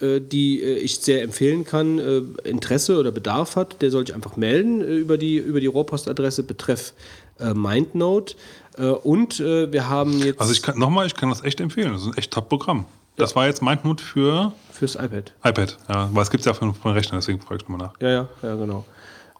äh, 0.00 0.20
die 0.20 0.62
äh, 0.62 0.76
ich 0.78 0.98
sehr 0.98 1.22
empfehlen 1.22 1.64
kann, 1.64 1.98
äh, 1.98 2.22
Interesse 2.48 2.98
oder 2.98 3.10
Bedarf 3.12 3.56
hat, 3.56 3.80
der 3.82 3.90
soll 3.90 4.06
sich 4.06 4.14
einfach 4.14 4.36
melden 4.36 4.80
äh, 4.82 4.94
über 4.96 5.18
die, 5.18 5.36
über 5.36 5.60
die 5.60 5.66
Rohrpostadresse 5.66 6.42
betreff 6.42 6.92
äh, 7.38 7.54
MindNote. 7.54 8.34
Äh, 8.78 8.86
und 8.86 9.40
äh, 9.40 9.72
wir 9.72 9.88
haben 9.88 10.18
jetzt 10.20 10.40
Also 10.40 10.52
ich 10.52 10.62
kann 10.62 10.78
nochmal, 10.78 11.06
ich 11.06 11.14
kann 11.14 11.28
das 11.30 11.42
echt 11.44 11.60
empfehlen. 11.60 11.92
Das 11.92 12.02
ist 12.02 12.08
ein 12.08 12.16
echt 12.16 12.30
Top-Programm. 12.32 12.86
Das 13.16 13.36
war 13.36 13.46
jetzt 13.46 13.62
Mindmut 13.62 14.00
für 14.00 14.52
fürs 14.72 14.94
iPad. 14.94 15.32
iPad. 15.44 15.76
Ja, 15.88 16.08
weil 16.12 16.22
es 16.22 16.30
gibt 16.30 16.40
es 16.40 16.46
ja 16.46 16.54
von, 16.54 16.74
von 16.74 16.92
Rechner, 16.92 17.18
deswegen 17.18 17.40
frage 17.40 17.56
ich 17.56 17.68
nochmal 17.68 17.88
nach. 17.88 18.00
Ja, 18.00 18.08
ja, 18.08 18.28
ja, 18.42 18.54
genau. 18.54 18.84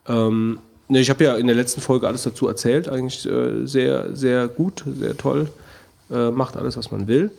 Ähm, 0.07 0.59
ne, 0.89 1.01
ich 1.01 1.09
habe 1.09 1.25
ja 1.25 1.37
in 1.37 1.47
der 1.47 1.57
letzten 1.57 1.81
Folge 1.81 2.07
alles 2.07 2.25
dazu 2.25 2.47
erzählt. 2.47 2.89
Eigentlich 2.89 3.27
äh, 3.27 3.65
sehr, 3.67 4.15
sehr 4.15 4.49
gut, 4.49 4.85
sehr 4.87 5.17
toll. 5.17 5.51
Äh, 6.11 6.31
macht 6.31 6.57
alles, 6.57 6.77
was 6.77 6.91
man 6.91 7.09
will. 7.09 7.31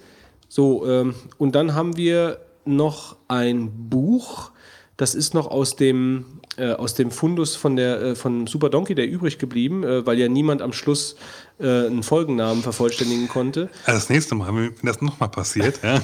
So, 0.48 0.88
ähm, 0.88 1.16
und 1.38 1.54
dann 1.54 1.76
haben 1.76 1.96
wir 1.96 2.40
noch 2.66 3.18
ein 3.28 3.90
Buch. 3.90 4.52
Das 4.98 5.16
ist 5.16 5.34
noch 5.34 5.48
aus 5.48 5.76
dem, 5.76 6.26
äh, 6.58 6.74
aus 6.74 6.94
dem 6.94 7.12
Fundus 7.12 7.56
von, 7.56 7.76
der, 7.76 8.02
äh, 8.02 8.16
von 8.16 8.48
Super 8.48 8.70
Donkey, 8.70 8.96
der 8.96 9.10
übrig 9.10 9.40
geblieben, 9.40 9.84
äh, 9.84 10.06
weil 10.06 10.18
ja 10.20 10.28
niemand 10.28 10.62
am 10.62 10.74
Schluss 10.74 11.16
äh, 11.62 11.88
einen 11.88 12.04
Folgennamen 12.04 12.64
vervollständigen 12.64 13.28
konnte. 13.28 13.70
Also 13.86 14.00
das 14.00 14.10
nächste 14.10 14.36
Mal, 14.36 14.54
wenn 14.56 14.74
das 14.84 15.02
nochmal 15.02 15.30
passiert, 15.30 15.80
ja, 15.84 16.02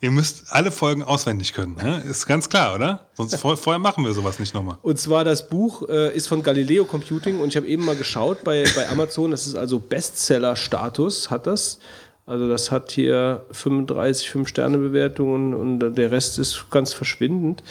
ihr 0.00 0.10
müsst 0.10 0.44
alle 0.50 0.70
Folgen 0.70 1.02
auswendig 1.02 1.52
können. 1.52 1.76
Ja? 1.82 1.98
Ist 1.98 2.26
ganz 2.26 2.48
klar, 2.48 2.74
oder? 2.74 3.06
Sonst 3.14 3.36
vor, 3.36 3.56
vorher 3.56 3.78
machen 3.78 4.04
wir 4.04 4.12
sowas 4.12 4.38
nicht 4.38 4.54
nochmal. 4.54 4.78
Und 4.82 4.98
zwar 4.98 5.24
das 5.24 5.48
Buch 5.48 5.88
äh, 5.88 6.14
ist 6.14 6.26
von 6.26 6.42
Galileo 6.42 6.84
Computing 6.84 7.40
und 7.40 7.48
ich 7.48 7.56
habe 7.56 7.66
eben 7.66 7.84
mal 7.84 7.96
geschaut 7.96 8.44
bei, 8.44 8.64
bei 8.74 8.88
Amazon, 8.88 9.30
das 9.30 9.46
ist 9.46 9.56
also 9.56 9.78
Bestseller-Status, 9.78 11.30
hat 11.30 11.46
das. 11.46 11.78
Also 12.26 12.48
das 12.48 12.70
hat 12.70 12.92
hier 12.92 13.44
35 13.50 14.28
5-Sterne-Bewertungen 14.28 15.52
und 15.52 15.80
der 15.80 16.10
Rest 16.10 16.38
ist 16.38 16.70
ganz 16.70 16.92
verschwindend. 16.92 17.62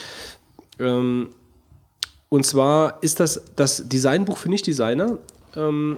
Ähm, 0.79 1.29
und 2.27 2.45
zwar 2.45 3.01
ist 3.01 3.19
das 3.19 3.41
das 3.55 3.87
Designbuch 3.87 4.37
für 4.37 4.49
Nicht-Designer. 4.49 5.17
Ähm, 5.55 5.97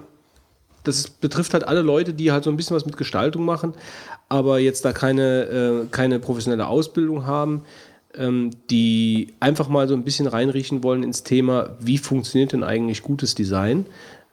das 0.83 1.09
betrifft 1.09 1.53
halt 1.53 1.67
alle 1.67 1.81
Leute, 1.81 2.13
die 2.13 2.31
halt 2.31 2.43
so 2.43 2.49
ein 2.49 2.57
bisschen 2.57 2.75
was 2.75 2.85
mit 2.85 2.97
Gestaltung 2.97 3.45
machen, 3.45 3.73
aber 4.29 4.59
jetzt 4.59 4.85
da 4.85 4.93
keine, 4.93 5.43
äh, 5.43 5.85
keine 5.91 6.19
professionelle 6.19 6.67
Ausbildung 6.67 7.25
haben, 7.25 7.63
ähm, 8.15 8.51
die 8.69 9.33
einfach 9.39 9.69
mal 9.69 9.87
so 9.87 9.93
ein 9.93 10.03
bisschen 10.03 10.27
reinriechen 10.27 10.83
wollen 10.83 11.03
ins 11.03 11.23
Thema, 11.23 11.75
wie 11.79 11.97
funktioniert 11.97 12.53
denn 12.53 12.63
eigentlich 12.63 13.03
gutes 13.03 13.35
Design? 13.35 13.85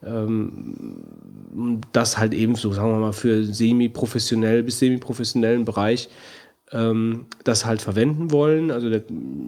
Ähm, 0.05 1.03
das 1.93 2.19
halt 2.19 2.35
eben 2.35 2.55
so, 2.55 2.73
sagen 2.73 2.93
wir 2.93 2.99
mal, 2.99 3.13
für 3.13 3.45
semi-professionell 3.45 4.63
bis 4.63 4.79
semi-professionellen 4.79 5.65
Bereich 5.65 6.09
ähm, 6.73 7.27
das 7.45 7.65
halt 7.65 7.83
verwenden 7.83 8.31
wollen. 8.31 8.71
Also 8.71 8.91
der, 8.91 9.03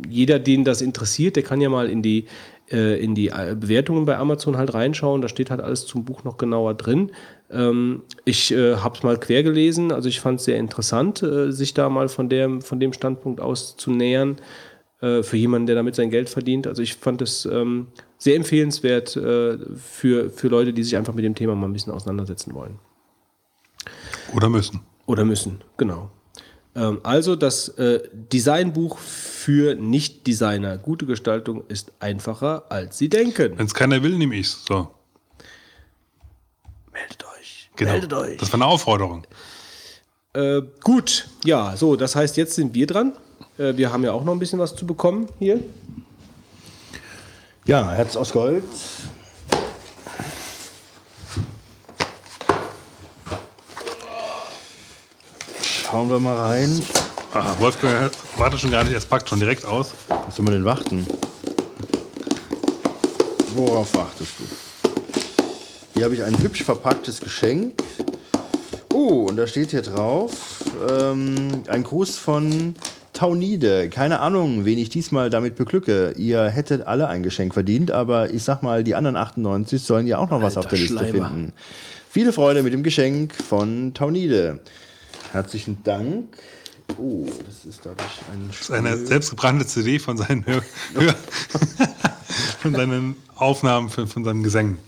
jeder, 0.09 0.39
den 0.39 0.65
das 0.65 0.83
interessiert, 0.83 1.37
der 1.37 1.43
kann 1.43 1.61
ja 1.61 1.69
mal 1.69 1.89
in 1.89 2.03
die, 2.03 2.27
äh, 2.71 3.03
in 3.03 3.15
die 3.15 3.29
äh, 3.29 3.57
Bewertungen 3.59 4.05
bei 4.05 4.17
Amazon 4.17 4.57
halt 4.57 4.75
reinschauen. 4.75 5.23
Da 5.23 5.29
steht 5.29 5.51
halt 5.51 5.61
alles 5.61 5.87
zum 5.87 6.05
Buch 6.05 6.25
noch 6.25 6.37
genauer 6.37 6.75
drin. 6.75 7.13
Ähm, 7.51 8.03
ich 8.25 8.53
äh, 8.53 8.77
habe 8.77 8.97
es 8.97 9.03
mal 9.03 9.19
quer 9.19 9.43
gelesen, 9.43 9.93
also 9.93 10.09
ich 10.09 10.21
fand 10.21 10.41
es 10.41 10.47
sehr 10.47 10.59
interessant, 10.59 11.23
äh, 11.23 11.51
sich 11.51 11.75
da 11.75 11.89
mal 11.89 12.09
von, 12.09 12.29
der, 12.29 12.61
von 12.61 12.81
dem 12.81 12.93
Standpunkt 12.93 13.41
aus 13.41 13.77
zu 13.77 13.91
nähern, 13.91 14.37
äh, 15.01 15.23
für 15.23 15.37
jemanden, 15.37 15.67
der 15.67 15.77
damit 15.77 15.95
sein 15.95 16.11
Geld 16.11 16.29
verdient. 16.29 16.67
Also 16.67 16.83
ich 16.83 16.95
fand 16.95 17.23
es 17.23 17.45
ähm, 17.47 17.89
sehr 18.19 18.37
empfehlenswert 18.37 19.17
äh, 19.17 19.59
für, 19.77 20.31
für 20.31 20.49
Leute, 20.49 20.73
die 20.73 20.83
sich 20.83 20.97
einfach 20.97 21.15
mit 21.15 21.25
dem 21.25 21.35
Thema 21.35 21.55
mal 21.55 21.67
ein 21.67 21.73
bisschen 21.73 21.93
auseinandersetzen 21.93 22.55
wollen. 22.55 22.79
Oder 24.35 24.49
müssen. 24.49 24.81
Oder 25.07 25.25
müssen, 25.25 25.63
genau. 25.77 26.11
Ähm, 26.81 27.01
also 27.03 27.37
das 27.37 27.69
äh, 27.69 28.01
Designbuch 28.13 28.99
für 28.99 29.75
Nicht-Designer. 29.75 30.79
Gute 30.79 31.05
Gestaltung 31.05 31.65
ist 31.69 31.93
einfacher, 32.01 32.65
als 32.71 32.97
Sie 32.97 33.11
denken. 33.11 33.59
Wenn 33.59 33.67
es 33.67 33.75
keiner 33.75 34.03
will, 34.03 34.17
nehme 34.17 34.35
ich's. 34.37 34.65
So. 34.67 34.89
Meldet 36.91 37.25
euch. 37.39 37.71
Genau. 37.77 37.93
Meldet 37.93 38.13
euch. 38.15 38.37
Das 38.39 38.51
war 38.51 38.55
eine 38.55 38.67
Aufforderung. 38.67 39.27
Äh, 40.33 40.63
gut, 40.83 41.29
ja, 41.45 41.77
so, 41.77 41.97
das 41.97 42.17
heißt, 42.17 42.37
jetzt 42.37 42.55
sind 42.55 42.73
wir 42.73 42.87
dran. 42.87 43.13
Äh, 43.59 43.77
wir 43.77 43.93
haben 43.93 44.03
ja 44.05 44.13
auch 44.13 44.25
noch 44.25 44.33
ein 44.33 44.39
bisschen 44.39 44.59
was 44.59 44.75
zu 44.75 44.87
bekommen 44.87 45.29
hier. 45.39 45.61
Ja, 47.67 47.91
Herz 47.91 48.17
aus 48.17 48.33
Gold. 48.33 48.65
Schauen 55.91 56.09
wir 56.09 56.21
mal 56.21 56.37
rein. 56.37 56.81
Ah, 57.35 57.53
Wolfgang 57.59 58.13
wartet 58.37 58.61
schon 58.61 58.71
gar 58.71 58.85
nicht, 58.85 58.95
es 58.95 59.05
packt 59.05 59.29
schon 59.29 59.41
direkt 59.41 59.65
aus. 59.65 59.93
Was 60.09 60.37
soll 60.37 60.45
man 60.45 60.55
denn 60.55 60.65
warten? 60.65 61.05
Worauf 63.57 63.93
wartest 63.95 64.35
du? 64.39 64.45
Hier 65.95 66.05
habe 66.05 66.15
ich 66.15 66.23
ein 66.23 66.41
hübsch 66.41 66.63
verpacktes 66.63 67.21
Geschenk. 67.21 67.83
Oh, 68.93 69.27
und 69.29 69.37
da 69.37 69.49
steht 69.49 69.73
hier 69.73 69.83
drauf 69.83 70.63
ähm, 70.89 71.65
ein 71.67 71.83
Gruß 71.83 72.19
von 72.19 72.77
Taunide. 73.13 73.89
Keine 73.89 74.21
Ahnung, 74.21 74.65
wen 74.65 74.79
ich 74.79 74.91
diesmal 74.91 75.29
damit 75.29 75.57
beglücke. 75.57 76.13
Ihr 76.17 76.45
hättet 76.45 76.87
alle 76.87 77.09
ein 77.09 77.25
Geschenk 77.25 77.53
verdient, 77.53 77.91
aber 77.91 78.33
ich 78.33 78.45
sag 78.45 78.63
mal, 78.63 78.85
die 78.85 78.95
anderen 78.95 79.17
98 79.17 79.83
sollen 79.83 80.07
ja 80.07 80.19
auch 80.19 80.31
noch 80.31 80.41
was 80.41 80.57
auf 80.57 80.69
der 80.69 80.79
Liste 80.79 80.99
Schleimer. 80.99 81.29
finden. 81.29 81.53
Viele 82.09 82.33
Freude 82.33 82.63
mit 82.63 82.73
dem 82.73 82.85
Geschenk 82.85 83.35
von 83.35 83.93
Taunide. 83.93 84.61
Herzlichen 85.33 85.83
Dank. 85.85 86.37
Oh, 86.99 87.25
das 87.47 87.65
ist, 87.65 87.81
ich, 87.87 88.33
ein 88.33 88.49
Das 88.49 88.61
ist 88.63 88.71
eine 88.73 88.97
selbstgebrannte 88.97 89.65
CD 89.65 90.01
von 90.01 90.17
seinen, 90.17 90.45
Hör 90.45 90.63
Hör 90.95 91.15
von 92.61 92.75
seinen 92.75 93.17
Aufnahmen, 93.37 93.91
von, 93.91 94.09
von 94.09 94.25
seinen 94.25 94.43
Gesängen. 94.43 94.79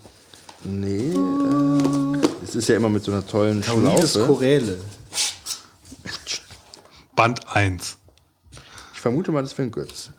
Nee, 0.65 1.13
äh, 1.13 2.43
es 2.43 2.55
ist 2.55 2.67
ja 2.67 2.75
immer 2.75 2.89
mit 2.89 3.03
so 3.03 3.11
einer 3.13 3.25
tollen 3.25 3.63
Schlaufe. 3.63 4.25
Choräle. 4.25 4.79
Band 7.15 7.47
1. 7.55 7.97
Ich 8.93 8.99
vermute 8.99 9.31
mal, 9.31 9.41
das 9.41 9.51
ist 9.51 9.55
für 9.55 9.63
ein 9.63 9.71
Götz. 9.71 10.09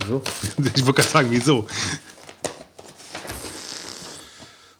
Ich 0.00 0.08
wollte 0.08 0.92
gerade 0.94 1.08
sagen, 1.08 1.28
wieso? 1.30 1.66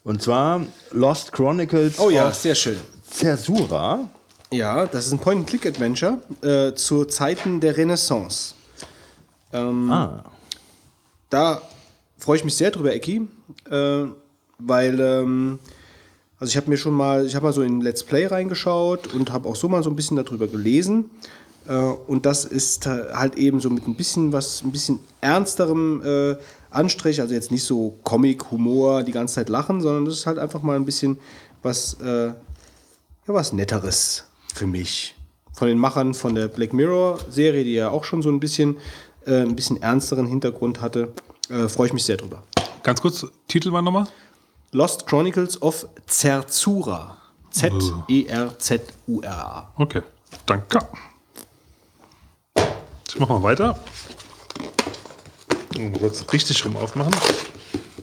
Und 0.02 0.22
zwar 0.22 0.66
Lost 0.90 1.32
Chronicles 1.32 1.98
Oh 1.98 2.10
ja, 2.10 2.28
of 2.28 2.34
sehr 2.34 2.54
schön. 2.54 2.78
Cersura. 3.12 4.08
Ja, 4.50 4.86
das 4.86 5.06
ist 5.06 5.12
ein 5.12 5.18
Point-and-Click-Adventure 5.18 6.18
äh, 6.42 6.74
zu 6.74 7.04
Zeiten 7.04 7.60
der 7.60 7.76
Renaissance. 7.76 8.54
Ähm, 9.52 9.90
Ah, 9.90 10.24
Da 11.28 11.60
freue 12.16 12.38
ich 12.38 12.44
mich 12.44 12.56
sehr 12.56 12.70
drüber, 12.70 12.92
Ecki, 12.94 13.28
äh, 13.70 14.04
weil 14.58 15.00
ähm, 15.00 15.58
also 16.40 16.50
ich 16.50 16.56
habe 16.56 16.70
mir 16.70 16.76
schon 16.78 16.94
mal, 16.94 17.26
ich 17.26 17.34
habe 17.34 17.44
mal 17.46 17.52
so 17.52 17.62
in 17.62 17.80
Let's 17.80 18.02
Play 18.04 18.26
reingeschaut 18.26 19.12
und 19.12 19.32
habe 19.32 19.48
auch 19.48 19.56
so 19.56 19.68
mal 19.68 19.82
so 19.82 19.90
ein 19.90 19.96
bisschen 19.96 20.16
darüber 20.16 20.46
gelesen. 20.46 21.10
Äh, 21.66 21.74
und 21.76 22.24
das 22.24 22.44
ist 22.46 22.86
halt 22.86 23.36
eben 23.36 23.60
so 23.60 23.68
mit 23.68 23.86
ein 23.86 23.96
bisschen 23.96 24.32
was, 24.32 24.62
ein 24.62 24.72
bisschen 24.72 25.00
ernsterem 25.20 26.02
äh, 26.02 26.36
Anstrich, 26.70 27.20
also 27.20 27.34
jetzt 27.34 27.50
nicht 27.50 27.64
so 27.64 27.98
Comic, 28.04 28.50
Humor, 28.50 29.02
die 29.02 29.12
ganze 29.12 29.34
Zeit 29.36 29.48
lachen, 29.50 29.80
sondern 29.82 30.04
das 30.06 30.14
ist 30.14 30.26
halt 30.26 30.38
einfach 30.38 30.62
mal 30.62 30.76
ein 30.76 30.84
bisschen 30.84 31.18
was, 31.62 31.94
äh, 32.02 32.28
ja, 32.28 32.34
was 33.26 33.52
Netteres 33.52 34.24
für 34.58 34.66
mich. 34.66 35.14
Von 35.52 35.68
den 35.68 35.78
Machern 35.78 36.12
von 36.14 36.34
der 36.34 36.48
Black 36.48 36.72
Mirror 36.72 37.20
Serie, 37.30 37.64
die 37.64 37.74
ja 37.74 37.90
auch 37.90 38.04
schon 38.04 38.22
so 38.22 38.28
ein 38.28 38.40
bisschen, 38.40 38.76
äh, 39.26 39.42
ein 39.42 39.54
bisschen 39.56 39.80
ernsteren 39.80 40.26
Hintergrund 40.26 40.80
hatte, 40.80 41.12
äh, 41.48 41.68
freue 41.68 41.86
ich 41.86 41.92
mich 41.92 42.04
sehr 42.04 42.16
drüber. 42.16 42.42
Ganz 42.82 43.00
kurz, 43.00 43.26
Titel 43.46 43.72
war 43.72 43.82
nochmal? 43.82 44.08
Lost 44.72 45.06
Chronicles 45.06 45.62
of 45.62 45.86
Zerzura. 46.06 47.16
Z-E-R-Z-U-R-A. 47.50 48.52
Okay, 49.76 50.02
danke. 50.44 50.78
Ich 53.08 53.18
mach 53.18 53.28
mal 53.28 53.42
weiter. 53.42 53.78
Kurz 55.98 56.24
richtig 56.32 56.64
rum 56.64 56.76
aufmachen. 56.76 57.14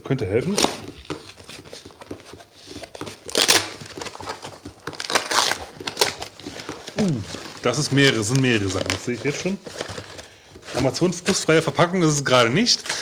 Könnte 0.04 0.26
helfen. 0.26 0.56
Uh, 6.98 7.12
das 7.62 7.78
ist 7.78 7.92
mehrere, 7.92 8.22
sind 8.22 8.40
mehrere 8.40 8.68
Sachen. 8.68 8.88
Das 8.88 9.04
sehe 9.04 9.14
ich 9.14 9.24
jetzt 9.24 9.42
schon. 9.42 9.58
Amazon 10.74 11.12
frustfreie 11.12 11.62
Verpackung 11.62 12.02
ist 12.02 12.12
es 12.12 12.24
gerade 12.24 12.50
nicht. 12.50 12.82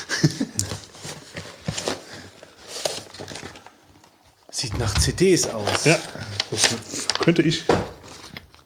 Sieht 4.51 4.79
nach 4.79 4.95
CDs 4.95 5.47
aus. 5.49 5.85
Ja, 5.85 5.99
das 6.51 6.77
könnte 7.21 7.43
ich 7.43 7.65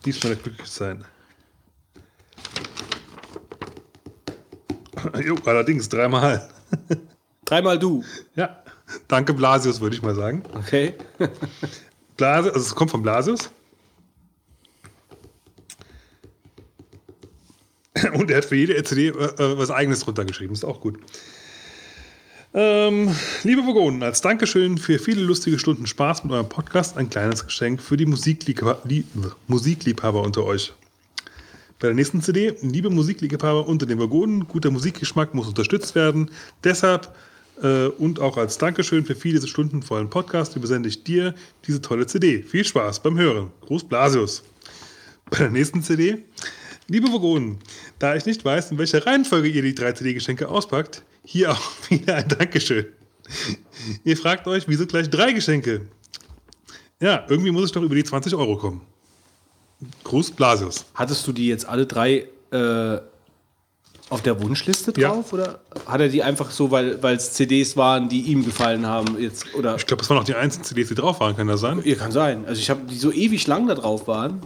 diesmal 0.05 0.37
glücklich 0.37 0.69
sein. 0.69 1.05
Jo, 5.25 5.37
allerdings 5.45 5.89
dreimal. 5.89 6.49
Dreimal 7.45 7.79
du. 7.79 8.05
Ja, 8.35 8.63
danke 9.07 9.33
Blasius, 9.33 9.81
würde 9.81 9.97
ich 9.97 10.03
mal 10.03 10.15
sagen. 10.15 10.43
Okay. 10.55 10.95
Blasius, 12.17 12.55
also 12.55 12.67
es 12.67 12.75
kommt 12.75 12.91
von 12.91 13.03
Blasius. 13.03 13.51
Und 18.29 18.33
er 18.33 18.39
hat 18.43 18.45
für 18.45 18.57
jede 18.57 18.83
CD 18.83 19.09
äh, 19.09 19.15
was 19.39 19.71
eigenes 19.71 20.01
drunter 20.01 20.27
geschrieben. 20.27 20.53
Ist 20.53 20.63
auch 20.63 20.83
gut. 20.83 20.99
Ähm, 22.53 23.17
liebe 23.43 23.65
Vogonen, 23.65 24.03
als 24.03 24.21
Dankeschön 24.21 24.77
für 24.77 24.99
viele 24.99 25.23
lustige 25.23 25.59
Stunden 25.59 25.87
Spaß 25.87 26.25
mit 26.25 26.35
eurem 26.35 26.51
Podcast 26.51 26.99
ein 26.99 27.09
kleines 27.09 27.47
Geschenk 27.47 27.81
für 27.81 27.97
die 27.97 28.05
Musikliebhaber, 28.05 28.83
unter 30.23 30.45
euch. 30.45 30.75
Bei 31.79 31.87
der 31.87 31.95
nächsten 31.95 32.21
CD, 32.21 32.55
liebe 32.61 32.91
Musikliebhaber 32.91 33.67
unter 33.67 33.87
den 33.87 33.99
Vogonen, 33.99 34.47
guter 34.47 34.71
Musikgeschmack 34.71 35.33
muss 35.33 35.49
unterstützt 35.49 35.95
werden. 35.95 36.31
Deshalb 36.65 37.17
äh, 37.63 37.87
und 37.87 38.21
auch 38.21 38.37
als 38.37 38.59
Dankeschön 38.59 39.07
für 39.07 39.17
viele 39.17 39.41
stundenvollen 39.47 40.11
Podcast 40.11 40.55
übersende 40.55 40.91
ich 40.91 41.03
dir 41.03 41.35
diese 41.67 41.81
tolle 41.81 42.07
CD. 42.07 42.43
Viel 42.43 42.67
Spaß 42.67 43.03
beim 43.03 43.17
Hören. 43.17 43.53
Gruß 43.63 43.85
Blasius. 43.85 44.43
Bei 45.31 45.39
der 45.39 45.51
nächsten 45.51 45.83
CD, 45.83 46.25
liebe 46.89 47.11
Vogonen, 47.13 47.59
da 47.99 48.15
ich 48.17 48.27
nicht 48.27 48.45
weiß, 48.45 48.71
in 48.73 48.79
welcher 48.79 49.05
Reihenfolge 49.07 49.49
ihr 49.49 49.63
die 49.63 49.75
drei 49.75 49.93
CD-Geschenke 49.93 50.49
auspackt, 50.49 51.03
hier 51.25 51.53
auch 51.53 51.61
wieder 51.89 52.17
ein 52.17 52.29
Dankeschön. 52.29 52.87
Ihr 54.05 54.17
fragt 54.17 54.47
euch, 54.49 54.65
wieso 54.69 54.87
gleich 54.87 55.11
drei 55.11 55.33
Geschenke? 55.33 55.83
Ja, 57.01 57.25
irgendwie 57.29 57.51
muss 57.51 57.67
ich 57.67 57.73
doch 57.73 57.83
über 57.83 57.95
die 57.95 58.05
20 58.05 58.35
Euro 58.35 58.57
kommen. 58.57 58.81
Gruß 60.03 60.33
Blasius. 60.33 60.87
Hattest 60.95 61.27
du 61.27 61.33
die 61.33 61.47
jetzt 61.47 61.69
alle 61.69 61.87
drei 61.87 62.27
äh, 62.51 62.99
auf 64.09 64.23
der 64.23 64.43
Wunschliste 64.43 64.93
Ja. 64.99 65.11
drauf? 65.11 65.33
Oder 65.33 65.61
hat 65.87 66.01
er 66.01 66.09
die 66.09 66.23
einfach 66.25 66.51
so, 66.51 66.71
weil 66.73 66.99
es 67.15 67.35
CDs 67.35 67.77
waren, 67.77 68.09
die 68.09 68.23
ihm 68.23 68.45
gefallen 68.45 68.87
haben? 68.87 69.21
Jetzt, 69.21 69.55
oder? 69.55 69.77
Ich 69.77 69.87
glaube, 69.87 70.01
das 70.01 70.11
waren 70.11 70.19
auch 70.19 70.25
die 70.25 70.35
einzigen 70.35 70.65
CDs, 70.65 70.89
die 70.89 70.95
drauf 70.97 71.21
waren, 71.21 71.37
kann 71.37 71.47
das 71.47 71.61
sein? 71.61 71.81
Ja, 71.85 71.95
kann 71.95 72.11
sein. 72.11 72.47
Also 72.47 72.61
ich 72.61 72.71
habe 72.71 72.81
die 72.91 72.97
so 72.97 73.13
ewig 73.13 73.47
lang 73.47 73.69
da 73.69 73.75
drauf 73.77 74.09
waren. 74.09 74.41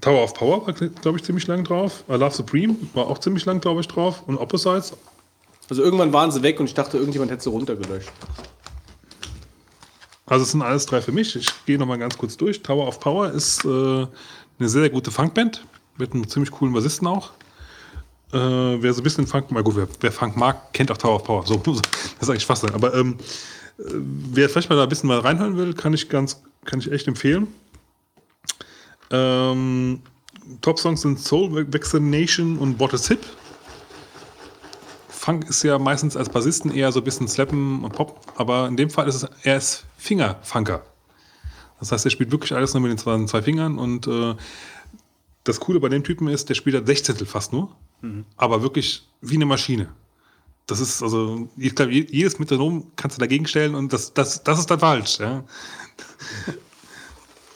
Tower 0.00 0.24
of 0.24 0.34
Power 0.34 0.66
war, 0.66 0.72
glaube 0.72 1.18
ich, 1.18 1.24
ziemlich 1.24 1.46
lang 1.46 1.64
drauf. 1.64 2.04
I 2.08 2.14
Love 2.14 2.34
Supreme 2.34 2.76
war 2.94 3.06
auch 3.06 3.18
ziemlich 3.18 3.44
lang, 3.44 3.60
glaube 3.60 3.80
ich, 3.80 3.88
drauf. 3.88 4.22
Und 4.26 4.38
Opposites. 4.38 4.94
Also 5.68 5.82
irgendwann 5.82 6.12
waren 6.12 6.32
sie 6.32 6.42
weg 6.42 6.58
und 6.58 6.66
ich 6.66 6.74
dachte, 6.74 6.96
irgendjemand 6.96 7.30
hätte 7.30 7.44
sie 7.44 7.50
runtergelöscht. 7.50 8.10
Also 10.26 10.44
es 10.44 10.52
sind 10.52 10.62
alles 10.62 10.86
drei 10.86 11.02
für 11.02 11.12
mich. 11.12 11.36
Ich 11.36 11.48
gehe 11.66 11.78
nochmal 11.78 11.98
ganz 11.98 12.16
kurz 12.16 12.36
durch. 12.36 12.62
Tower 12.62 12.86
of 12.86 13.00
Power 13.00 13.30
ist 13.30 13.64
äh, 13.64 13.68
eine 13.68 14.08
sehr, 14.58 14.68
sehr 14.68 14.90
gute 14.90 15.10
Funkband. 15.10 15.64
Mit 15.98 16.12
einem 16.12 16.28
ziemlich 16.28 16.50
coolen 16.50 16.72
Bassisten 16.72 17.06
auch. 17.06 17.30
Äh, 18.32 18.38
wer 18.38 18.92
so 18.92 19.00
ein 19.00 19.04
bisschen 19.04 19.26
Funk, 19.26 19.46
na 19.50 19.60
gut, 19.60 19.76
wer, 19.76 19.88
wer 20.00 20.12
Funk 20.12 20.36
mag, 20.36 20.72
kennt 20.72 20.90
auch 20.92 20.96
Tower 20.96 21.16
of 21.16 21.24
Power. 21.24 21.46
So, 21.46 21.56
das 21.64 21.80
ist 22.20 22.30
eigentlich 22.30 22.46
fast 22.46 22.62
sein. 22.62 22.74
Aber 22.74 22.94
ähm, 22.94 23.18
äh, 23.78 23.82
wer 23.86 24.48
vielleicht 24.48 24.70
mal 24.70 24.76
da 24.76 24.84
ein 24.84 24.88
bisschen 24.88 25.08
mal 25.08 25.18
reinhören 25.18 25.56
will, 25.56 25.74
kann 25.74 25.92
ich 25.94 26.08
ganz, 26.08 26.40
kann 26.64 26.78
ich 26.78 26.90
echt 26.90 27.08
empfehlen. 27.08 27.48
Ähm, 29.10 30.02
Top-Songs 30.60 31.02
sind 31.02 31.20
Soul 31.20 31.66
Vaccination 31.72 32.58
und 32.58 32.78
What 32.78 32.92
is 32.92 33.08
Hip. 33.08 33.24
Funk 35.08 35.48
ist 35.48 35.62
ja 35.62 35.78
meistens 35.78 36.16
als 36.16 36.28
Bassisten 36.28 36.74
eher 36.74 36.90
so 36.92 37.00
ein 37.00 37.04
bisschen 37.04 37.28
Slappen 37.28 37.84
und 37.84 37.92
Pop, 37.92 38.20
aber 38.36 38.66
in 38.68 38.76
dem 38.76 38.88
Fall 38.88 39.06
ist 39.06 39.16
es 39.16 39.28
er 39.42 39.58
ist 39.58 39.84
Fingerfunker. 39.98 40.82
Das 41.78 41.92
heißt, 41.92 42.04
er 42.06 42.10
spielt 42.10 42.30
wirklich 42.30 42.54
alles 42.54 42.72
nur 42.72 42.82
mit 42.82 42.90
den 42.90 42.98
zwei, 42.98 43.22
zwei 43.26 43.42
Fingern 43.42 43.78
und 43.78 44.06
äh, 44.06 44.34
das 45.44 45.60
Coole 45.60 45.80
bei 45.80 45.88
dem 45.88 46.04
Typen 46.04 46.28
ist, 46.28 46.48
der 46.48 46.54
spielt 46.54 46.76
halt 46.76 46.86
Sechzehntel 46.86 47.26
fast 47.26 47.52
nur, 47.52 47.74
aber 48.36 48.62
wirklich 48.62 49.06
wie 49.20 49.36
eine 49.36 49.46
Maschine. 49.46 49.88
Das 50.66 50.80
ist 50.80 51.02
also, 51.02 51.48
ich 51.56 51.74
glaube, 51.74 51.92
jedes 51.92 52.38
Metronom 52.38 52.90
kannst 52.96 53.16
du 53.16 53.20
dagegen 53.20 53.46
stellen 53.46 53.74
und 53.74 53.92
das, 53.92 54.14
das, 54.14 54.42
das 54.44 54.58
ist 54.58 54.70
dann 54.70 54.80
falsch. 54.80 55.18
Ja. 55.18 55.44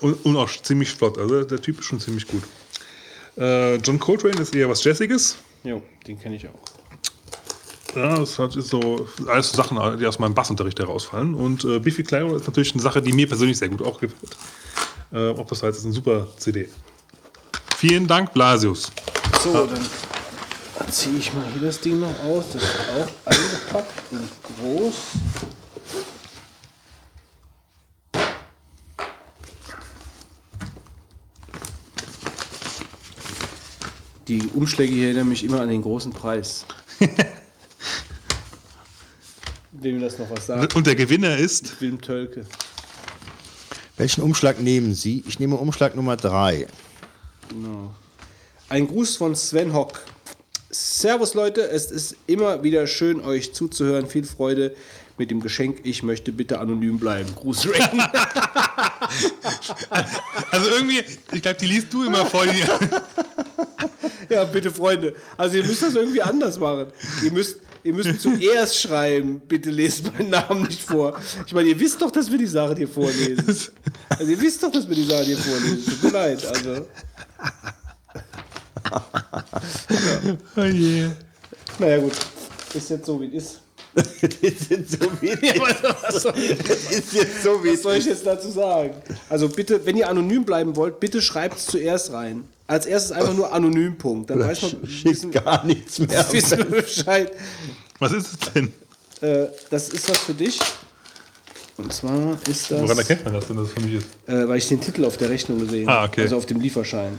Und, 0.01 0.25
und 0.25 0.37
auch 0.37 0.51
ziemlich 0.63 0.91
flott. 0.91 1.19
Also 1.19 1.45
der 1.45 1.61
Typ 1.63 1.79
ist 1.81 1.87
schon 1.87 2.01
ziemlich 2.01 2.27
gut. 2.27 2.43
Äh, 3.37 3.77
John 3.77 3.99
Coltrane 3.99 4.41
ist 4.41 4.55
eher 4.55 4.69
was 4.69 4.85
Jazziges. 4.85 5.37
Jo, 5.63 5.83
den 6.07 6.21
kenne 6.21 6.37
ich 6.37 6.47
auch. 6.49 7.97
Ja, 7.97 8.19
das 8.19 8.39
hat- 8.39 8.57
ist 8.57 8.69
so 8.69 9.07
alles 9.29 9.51
so 9.51 9.57
Sachen, 9.57 9.99
die 9.99 10.07
aus 10.07 10.19
meinem 10.19 10.35
Bassunterricht 10.35 10.79
herausfallen. 10.79 11.35
Und 11.35 11.65
äh, 11.65 11.79
Biffy 11.79 12.03
Clyro 12.03 12.37
ist 12.37 12.47
natürlich 12.47 12.73
eine 12.75 12.83
Sache, 12.83 13.01
die 13.01 13.13
mir 13.13 13.27
persönlich 13.29 13.57
sehr 13.59 13.69
gut 13.69 13.83
auch 13.83 14.01
gefällt. 14.01 14.37
Äh, 15.13 15.29
Opposites 15.29 15.79
ist 15.79 15.85
eine 15.85 15.95
super 15.95 16.27
CD. 16.37 16.69
Vielen 17.77 18.07
Dank, 18.07 18.33
Blasius. 18.35 18.91
So, 19.43 19.67
dann 19.67 20.91
ziehe 20.91 21.19
ich 21.19 21.33
mal 21.35 21.45
hier 21.53 21.63
das 21.69 21.81
Ding 21.81 22.01
noch 22.01 22.19
aus. 22.25 22.45
Das 22.53 22.63
ist 22.63 22.71
auch 22.91 23.31
eingepackt 23.31 24.03
und 24.13 24.29
groß. 24.61 24.95
Die 34.29 34.43
Umschläge 34.55 34.95
hier 34.95 35.07
erinnern 35.09 35.29
mich 35.29 35.45
immer 35.45 35.61
an 35.61 35.69
den 35.69 35.83
großen 35.83 36.13
Preis. 36.13 36.65
Wem 39.73 40.01
das 40.01 40.19
noch 40.19 40.31
was 40.31 40.47
sagt? 40.47 40.75
Und 40.75 40.87
der 40.87 40.95
Gewinner 40.95 41.37
ist. 41.37 41.79
Wilm 41.81 42.01
Tölke. 42.01 42.47
Welchen 43.97 44.23
Umschlag 44.23 44.61
nehmen 44.61 44.95
Sie? 44.95 45.23
Ich 45.27 45.39
nehme 45.39 45.57
Umschlag 45.57 45.95
Nummer 45.95 46.17
3. 46.17 46.67
Ein 48.69 48.89
Gruß 48.89 49.17
von 49.17 49.37
Sven 49.37 49.75
Hock. 49.75 50.01
Servus 50.71 51.35
Leute, 51.35 51.69
es 51.69 51.91
ist 51.91 52.17
immer 52.27 52.63
wieder 52.63 52.87
schön, 52.87 53.21
euch 53.21 53.53
zuzuhören. 53.53 54.09
Viel 54.09 54.25
Freude 54.25 54.75
mit 55.19 55.31
dem 55.31 55.41
Geschenk. 55.41 55.81
Ich 55.85 56.03
möchte 56.03 56.33
bitte 56.33 56.59
anonym 56.59 56.99
bleiben. 56.99 57.33
Gruß 57.35 57.69
Rain. 57.73 58.03
Also 60.51 60.71
irgendwie, 60.71 61.05
ich 61.33 61.43
glaube, 61.43 61.59
die 61.61 61.67
liest 61.67 61.93
du 61.93 62.05
immer 62.05 62.25
voll 62.27 62.49
hier. 62.49 62.67
ja, 64.29 64.45
bitte 64.45 64.71
Freunde. 64.71 65.15
Also 65.37 65.57
ihr 65.57 65.65
müsst 65.65 65.83
das 65.83 65.95
irgendwie 65.95 66.23
anders 66.23 66.59
machen. 66.59 66.87
Ihr 67.23 67.33
müsst, 67.33 67.61
ihr 67.83 67.95
müsst 67.95 68.21
zuerst 68.21 68.81
schreiben, 68.81 69.41
bitte 69.47 69.71
lest 69.71 70.13
meinen 70.13 70.31
Namen 70.31 70.63
nicht 70.65 70.83
vor. 70.83 71.19
Ich 71.47 71.53
meine, 71.53 71.69
ihr 71.69 71.79
wisst 71.79 72.01
doch, 72.03 72.11
dass 72.11 72.31
wir 72.31 72.39
die 72.39 72.47
Sachen 72.47 72.77
hier 72.77 72.89
vorlesen. 72.89 73.45
Also 74.09 74.31
ihr 74.31 74.41
wisst 74.41 74.63
doch, 74.63 74.71
dass 74.71 74.89
wir 74.89 74.97
die 74.97 75.05
Sachen 75.05 75.25
hier 75.25 75.39
vorlesen. 75.39 75.85
Tut 75.85 76.03
mir 76.05 76.11
leid. 76.11 76.47
Also. 76.47 76.87
Oh 80.57 80.63
je. 80.63 81.09
Naja 81.79 81.99
gut. 81.99 82.13
Ist 82.75 82.91
jetzt 82.91 83.07
so, 83.07 83.21
wie 83.21 83.37
es 83.37 83.45
ist. 83.45 83.64
ist 84.41 84.71
jetzt 84.71 84.93
so 85.03 85.09
wie 85.21 85.29
Ja, 85.47 85.55
was, 86.03 86.23
soll, 86.23 86.35
ist 86.37 87.13
jetzt 87.13 87.43
so 87.43 87.63
wie 87.63 87.73
was 87.75 87.83
soll 87.83 87.97
ich 87.97 88.07
jetzt 88.07 88.27
dazu 88.27 88.51
sagen? 88.51 88.95
Also 89.29 89.49
bitte, 89.49 89.85
wenn 89.87 89.97
ihr 89.97 90.09
anonym 90.09 90.45
bleiben 90.45 90.75
wollt, 90.77 90.99
bitte 91.01 91.23
schreibt 91.23 91.59
es 91.59 91.67
zuerst 91.67 92.13
rein. 92.13 92.45
Als 92.67 92.87
erstes 92.87 93.13
einfach 93.13 93.35
nur 93.35 93.53
anonym 93.53 93.97
Punkt. 93.99 94.31
Dann 94.31 94.41
weiß 94.41 94.63
man, 94.63 94.87
schickt 94.89 95.31
gar 95.33 95.65
nichts 95.65 95.99
mehr. 95.99 96.27
wissen 96.33 96.59
wir 96.59 96.65
Bescheid. 96.83 97.31
Was 97.99 98.13
ist 98.13 98.27
es 98.33 98.53
denn? 98.53 98.73
Äh, 99.21 99.49
das 99.71 99.91
ist 99.91 100.09
was 100.11 100.19
für 100.19 100.35
dich. 100.35 100.59
Und 101.77 101.93
zwar 101.93 102.39
ist 102.49 102.71
das, 102.71 102.81
Woran 102.83 102.99
erkennt 102.99 103.25
man 103.25 103.35
das 103.35 103.47
denn, 103.49 103.57
dass 103.57 103.67
es 103.69 103.73
für 103.75 103.81
mich 103.81 103.95
ist? 103.95 104.07
äh, 104.27 104.49
weil 104.49 104.59
ich 104.59 104.69
den 104.69 104.81
Titel 104.81 105.05
auf 105.05 105.17
der 105.17 105.29
Rechnung 105.29 105.59
gesehen 105.61 105.89
Ah, 105.89 105.95
habe. 106.03 106.09
okay. 106.09 106.23
Also 106.23 106.37
auf 106.37 106.47
dem 106.47 106.61
Lieferschein. 106.61 107.19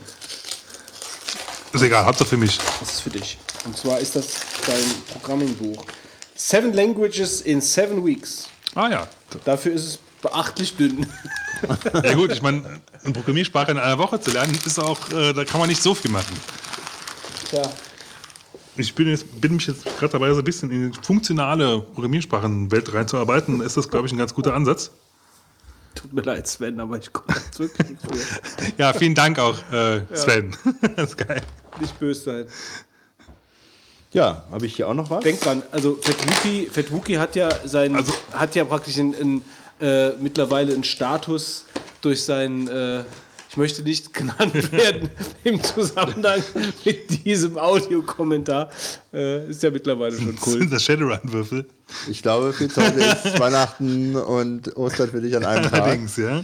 Ist 1.74 1.82
egal, 1.84 2.06
Hauptsache 2.06 2.30
für 2.30 2.38
mich. 2.38 2.58
Das 2.80 2.90
ist 2.94 3.02
für 3.02 3.10
dich. 3.10 3.38
Und 3.66 3.78
zwar 3.78 4.00
ist 4.00 4.16
das 4.16 4.28
dein 4.66 4.80
Programmingbuch. 5.12 5.84
Seven 6.36 6.74
Languages 6.74 7.42
in 7.42 7.62
Seven 7.62 8.06
Weeks. 8.06 8.48
Ah 8.76 8.90
ja. 8.90 9.08
Dafür 9.46 9.74
ist 9.74 9.86
es 9.86 10.00
beachtlich 10.22 10.76
dünn. 10.76 11.06
Ja 12.04 12.14
gut, 12.14 12.32
ich 12.32 12.42
meine, 12.42 12.82
eine 13.04 13.14
Programmiersprache 13.14 13.72
in 13.72 13.78
einer 13.78 13.98
Woche 13.98 14.20
zu 14.20 14.32
lernen, 14.32 14.58
ist 14.66 14.78
auch, 14.78 15.10
äh, 15.12 15.34
da 15.34 15.46
kann 15.46 15.60
man 15.60 15.70
nicht 15.70 15.82
so 15.82 15.96
viel 15.96 16.12
machen. 16.12 16.36
Tja, 17.50 17.62
Ich 18.76 18.94
bin, 18.94 19.08
jetzt, 19.08 19.40
bin 19.40 19.56
mich 19.56 19.66
jetzt 19.68 19.86
gerade 19.98 20.12
dabei, 20.12 20.32
so 20.34 20.40
ein 20.40 20.44
bisschen 20.44 20.70
in 20.70 20.92
die 20.92 21.00
funktionale 21.02 21.80
Programmiersprachenwelt 21.80 22.94
reinzuarbeiten. 22.94 23.62
Ist 23.62 23.78
das, 23.78 23.90
glaube 23.90 24.08
ich, 24.08 24.14
ein 24.14 24.18
ganz 24.18 24.34
guter 24.34 24.54
Ansatz. 24.54 24.92
tut 25.96 26.12
mir 26.12 26.22
leid, 26.24 26.46
Sven, 26.48 26.80
aber 26.82 26.98
ich 26.98 27.12
komme 27.14 27.38
jetzt 27.38 27.58
wirklich 27.58 27.90
nicht 27.90 28.02
für. 28.02 28.74
Ja, 28.78 28.92
vielen 28.94 29.16
Dank 29.16 29.40
auch, 29.40 29.58
äh, 29.72 30.02
Sven. 30.14 30.56
das 30.98 31.12
ist 31.12 31.18
geil. 31.18 31.42
Nicht 31.80 31.98
böse 32.00 32.22
sein. 32.22 32.46
Ja, 34.16 34.44
habe 34.50 34.66
ich 34.66 34.76
hier 34.78 34.88
auch 34.88 34.94
noch 34.94 35.10
was? 35.10 35.24
Denk 35.24 35.42
dran, 35.42 35.62
also 35.72 35.98
Fetwuki, 36.02 36.70
Fetwuki 36.72 37.14
hat 37.16 37.36
ja 37.36 37.50
sein, 37.66 37.96
Also- 37.96 38.14
hat 38.32 38.56
ja 38.56 38.64
praktisch 38.64 38.98
in, 38.98 39.14
in, 39.14 39.42
äh, 39.82 40.12
mittlerweile 40.22 40.74
einen 40.74 40.86
Status 40.86 41.66
durch 42.02 42.24
seinen, 42.24 42.70
äh, 42.70 43.04
ich 43.50 43.58
möchte 43.58 43.84
nicht 43.84 44.14
genannt 44.20 44.72
werden 44.72 45.10
im 45.44 45.62
Zusammenhang 45.62 46.42
mit 46.86 47.26
diesem 47.26 47.58
Audiokommentar, 47.58 48.70
äh, 49.14 49.50
ist 49.50 49.62
ja 49.64 49.70
mittlerweile 49.70 50.16
schon 50.18 50.38
cool. 50.46 50.60
Sind 50.60 50.72
das 50.72 50.84
Shadowrun-Würfel? 50.84 51.66
Ich 52.10 52.22
glaube, 52.22 52.54
Fitz, 52.54 52.78
heute 52.78 53.02
ist 53.02 53.38
Weihnachten 53.38 54.16
und 54.16 54.78
Ostern 54.78 55.10
für 55.12 55.20
dich 55.20 55.36
an 55.36 55.44
einem 55.44 55.70
Tag. 55.70 55.74
Allerdings, 55.82 56.16
ja. 56.16 56.44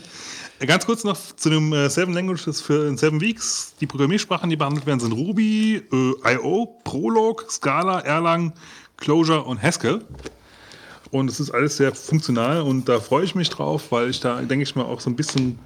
Ganz 0.67 0.85
kurz 0.85 1.03
noch 1.03 1.17
zu 1.17 1.49
dem 1.49 1.73
äh, 1.73 1.89
Seven 1.89 2.13
Languages 2.13 2.61
für 2.61 2.87
in 2.87 2.95
Seven 2.95 3.19
Weeks. 3.19 3.73
Die 3.81 3.87
Programmiersprachen, 3.87 4.47
die 4.47 4.55
behandelt 4.55 4.85
werden, 4.85 4.99
sind 4.99 5.11
Ruby, 5.11 5.81
äh, 5.91 6.33
IO, 6.35 6.79
Prolog, 6.83 7.49
Scala, 7.49 8.01
Erlang, 8.01 8.53
Clojure 8.97 9.43
und 9.43 9.61
Haskell. 9.61 10.05
Und 11.09 11.31
es 11.31 11.39
ist 11.39 11.49
alles 11.49 11.77
sehr 11.77 11.95
funktional 11.95 12.61
und 12.61 12.87
da 12.87 12.99
freue 12.99 13.25
ich 13.25 13.33
mich 13.33 13.49
drauf, 13.49 13.91
weil 13.91 14.11
ich 14.11 14.19
da, 14.19 14.39
denke 14.41 14.63
ich 14.63 14.75
mal, 14.75 14.85
auch 14.85 15.01
so 15.01 15.09
ein 15.09 15.15
bisschen 15.15 15.57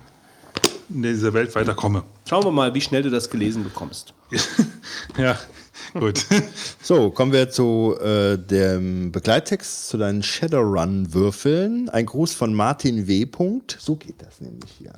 in 0.90 1.04
dieser 1.04 1.34
Welt 1.34 1.54
weiterkomme. 1.56 2.04
Schauen 2.28 2.46
wir 2.46 2.52
mal, 2.52 2.74
wie 2.74 2.82
schnell 2.82 3.04
du 3.04 3.10
das 3.10 3.30
gelesen 3.30 3.64
bekommst. 3.64 4.14
Ja, 5.18 5.38
gut. 5.94 6.26
So, 6.82 7.10
kommen 7.12 7.32
wir 7.32 7.50
zu 7.50 7.96
äh, 8.00 8.38
dem 8.38 9.12
Begleittext 9.12 9.90
zu 9.90 9.98
deinen 9.98 10.24
Shadowrun-Würfeln. 10.24 11.90
Ein 11.90 12.06
Gruß 12.06 12.34
von 12.34 12.54
Martin 12.54 13.08
W. 13.08 13.28
So 13.78 13.96
geht 13.96 14.22
das 14.22 14.42
nämlich 14.42 14.72
hier. 14.78 14.94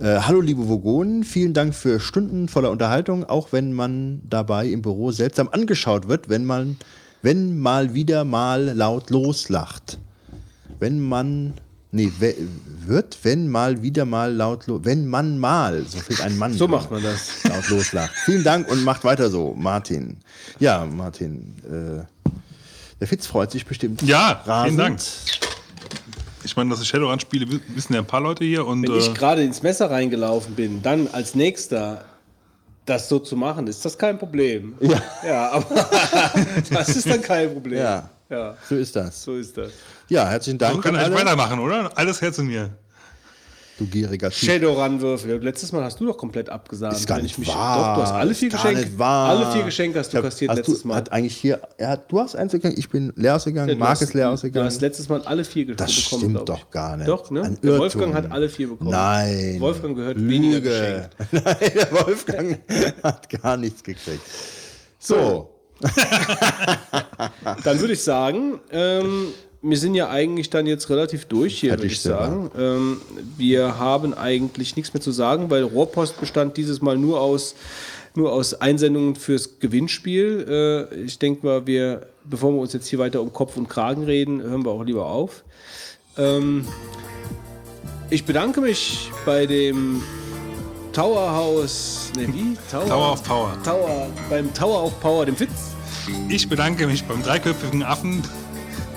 Äh, 0.00 0.20
Hallo 0.20 0.40
liebe 0.40 0.68
Vogonen, 0.68 1.24
vielen 1.24 1.54
Dank 1.54 1.74
für 1.74 1.98
Stunden 1.98 2.48
voller 2.48 2.70
Unterhaltung, 2.70 3.24
auch 3.24 3.52
wenn 3.52 3.72
man 3.72 4.20
dabei 4.28 4.68
im 4.68 4.82
Büro 4.82 5.10
seltsam 5.10 5.48
angeschaut 5.50 6.08
wird, 6.08 6.28
wenn 6.28 6.44
man, 6.44 6.76
wenn 7.22 7.58
mal 7.58 7.94
wieder 7.94 8.24
mal 8.24 8.72
laut 8.76 9.10
loslacht. 9.10 9.98
Wenn 10.78 11.00
man, 11.00 11.54
nee, 11.90 12.10
we, 12.18 12.34
wird, 12.86 13.18
wenn 13.22 13.48
mal 13.48 13.82
wieder 13.82 14.04
mal 14.04 14.32
laut, 14.34 14.66
lo, 14.66 14.84
wenn 14.84 15.06
man 15.06 15.38
mal, 15.38 15.84
so 15.86 15.98
fehlt 15.98 16.20
ein 16.20 16.36
Mann. 16.38 16.52
So 16.54 16.68
macht 16.68 16.90
man 16.90 17.02
das. 17.02 17.44
Laut 17.44 17.68
loslacht. 17.68 18.12
Vielen 18.24 18.44
Dank 18.44 18.68
und 18.70 18.84
macht 18.84 19.04
weiter 19.04 19.30
so, 19.30 19.54
Martin. 19.56 20.18
Ja, 20.58 20.84
Martin, 20.84 21.54
äh, 21.64 22.30
der 23.00 23.06
Fitz 23.08 23.26
freut 23.26 23.50
sich 23.50 23.64
bestimmt. 23.66 24.02
Ja, 24.02 24.42
rasend. 24.44 24.66
vielen 24.66 24.76
Dank. 24.78 25.00
Ich 26.44 26.56
meine, 26.56 26.70
dass 26.70 26.80
ich 26.80 26.88
Shadowrun 26.88 27.20
spiele, 27.20 27.50
wi- 27.50 27.60
wissen 27.74 27.92
ja 27.94 28.00
ein 28.00 28.06
paar 28.06 28.20
Leute 28.20 28.44
hier. 28.44 28.64
Und, 28.66 28.82
Wenn 28.82 28.96
ich 28.96 29.08
äh, 29.08 29.12
gerade 29.12 29.42
ins 29.42 29.62
Messer 29.62 29.90
reingelaufen 29.90 30.54
bin, 30.54 30.80
dann 30.82 31.06
als 31.08 31.34
nächster 31.34 32.04
das 32.86 33.08
so 33.08 33.18
zu 33.18 33.36
machen, 33.36 33.66
ist 33.66 33.84
das 33.84 33.98
kein 33.98 34.18
Problem. 34.18 34.74
Ja. 34.80 35.02
Ja, 35.26 35.50
aber 35.50 35.88
das 36.70 36.88
ist 36.96 37.06
dann 37.08 37.20
kein 37.20 37.52
Problem. 37.52 37.78
Ja. 37.78 38.08
ja 38.30 38.56
So 38.66 38.76
ist 38.76 38.96
das. 38.96 39.22
so 39.24 39.34
ist 39.36 39.56
das. 39.58 39.72
Ja, 40.08 40.26
herzlichen 40.28 40.58
Dank. 40.58 40.76
so 40.76 40.80
kann 40.80 40.94
an 40.96 41.00
ich 41.02 41.06
alle. 41.08 41.16
weitermachen, 41.16 41.58
oder? 41.58 41.90
Alles 41.96 42.20
her 42.22 42.32
zu 42.32 42.42
mir. 42.42 42.70
Du 43.78 43.86
gieriger 43.86 44.28
Typ. 44.30 44.48
Shadowrun-Würfel. 44.50 45.40
Letztes 45.40 45.70
Mal 45.70 45.84
hast 45.84 46.00
du 46.00 46.06
doch 46.06 46.16
komplett 46.16 46.48
abgesagt. 46.50 46.94
Ist 46.96 47.06
gar 47.06 47.18
nicht 47.22 47.32
ich 47.32 47.38
mich, 47.38 47.48
wahr. 47.48 47.90
Doch, 47.90 47.94
du 47.96 48.02
hast 48.08 48.12
alle 48.12 48.30
Ist 48.32 48.38
vier 48.40 48.48
gar 48.48 48.62
Geschenke. 48.62 48.80
nicht 48.86 48.98
wahr. 48.98 49.28
Alle 49.28 49.52
vier 49.52 49.62
Geschenke 49.62 49.98
hast 50.00 50.12
du 50.12 50.16
Ich 50.16 50.16
hab- 50.16 50.24
kassiert 50.30 50.50
hast 50.50 50.56
letztes 50.56 50.82
du, 50.82 50.88
Mal. 50.88 50.96
Hat 50.96 51.12
eigentlich 51.12 51.36
hier, 51.36 51.60
er 51.76 51.90
hat, 51.90 52.10
du 52.10 52.18
hast 52.18 52.34
eins 52.34 52.50
gegangen, 52.50 52.74
ich 52.76 52.88
bin 52.88 53.12
leer 53.14 53.36
ausgegangen, 53.36 53.68
Ja, 53.68 53.74
du 53.74 53.78
Marc 53.80 54.00
ist 54.02 54.14
leer 54.14 54.26
Du 54.26 54.32
ausgegangen. 54.32 54.66
hast 54.66 54.80
letztes 54.80 55.08
Mal 55.08 55.22
alle 55.22 55.44
vier 55.44 55.64
Geschenke 55.66 55.84
Das 55.84 55.94
bekommen. 56.04 56.20
stimmt 56.22 56.44
glaub 56.46 56.58
ich. 56.58 56.64
doch 56.64 56.70
gar 56.72 56.96
nicht. 56.96 57.08
Doch, 57.08 57.30
ne? 57.30 57.42
Ein 57.42 57.54
Der 57.60 57.64
Irrtum. 57.70 57.78
Wolfgang 57.82 58.14
hat 58.14 58.32
alle 58.32 58.48
vier 58.48 58.68
bekommen. 58.68 58.90
Nein. 58.90 59.56
Wolfgang 59.60 59.94
gehört 59.96 60.16
weniger 60.28 60.60
geschenkt. 60.60 61.10
Nein, 61.30 61.56
der 61.76 61.92
Wolfgang 61.92 62.58
hat 63.04 63.28
gar 63.42 63.56
nichts 63.56 63.80
gekriegt. 63.84 64.22
So, 64.98 65.54
Dann 67.62 67.78
würde 67.80 67.92
ich 67.92 68.02
sagen, 68.02 68.58
ähm, 68.72 69.28
wir 69.60 69.76
sind 69.76 69.94
ja 69.94 70.08
eigentlich 70.08 70.50
dann 70.50 70.66
jetzt 70.66 70.88
relativ 70.90 71.24
durch 71.24 71.58
hier, 71.58 71.70
würde 71.70 71.86
ich 71.86 72.00
sagen. 72.00 72.50
Ähm, 72.56 73.00
wir 73.36 73.78
haben 73.78 74.14
eigentlich 74.14 74.76
nichts 74.76 74.94
mehr 74.94 75.00
zu 75.00 75.10
sagen, 75.10 75.50
weil 75.50 75.64
Rohrpost 75.64 76.20
bestand 76.20 76.56
dieses 76.56 76.80
Mal 76.80 76.96
nur 76.96 77.20
aus, 77.20 77.54
nur 78.14 78.32
aus 78.32 78.54
Einsendungen 78.54 79.16
fürs 79.16 79.58
Gewinnspiel. 79.58 80.88
Äh, 80.92 80.94
ich 81.02 81.18
denke 81.18 81.44
mal, 81.44 81.66
wir, 81.66 82.06
bevor 82.24 82.52
wir 82.52 82.60
uns 82.60 82.72
jetzt 82.72 82.86
hier 82.86 83.00
weiter 83.00 83.20
um 83.20 83.32
Kopf 83.32 83.56
und 83.56 83.68
Kragen 83.68 84.04
reden, 84.04 84.40
hören 84.40 84.64
wir 84.64 84.70
auch 84.70 84.84
lieber 84.84 85.06
auf. 85.06 85.42
Ähm, 86.16 86.64
ich 88.10 88.24
bedanke 88.24 88.60
mich 88.60 89.10
bei 89.26 89.44
dem 89.46 90.02
Tower 90.92 91.32
House, 91.32 92.12
ne 92.16 92.28
wie? 92.32 92.56
Tower 92.70 93.12
of 93.12 93.24
Power. 93.24 93.58
Tower, 93.64 94.06
beim 94.30 94.54
Tower 94.54 94.84
of 94.84 95.00
Power, 95.00 95.26
dem 95.26 95.36
Fitz. 95.36 95.74
Ich 96.28 96.48
bedanke 96.48 96.86
mich 96.86 97.04
beim 97.04 97.22
dreiköpfigen 97.22 97.82
Affen, 97.82 98.22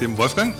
dem 0.01 0.17
Wolfgang. 0.17 0.53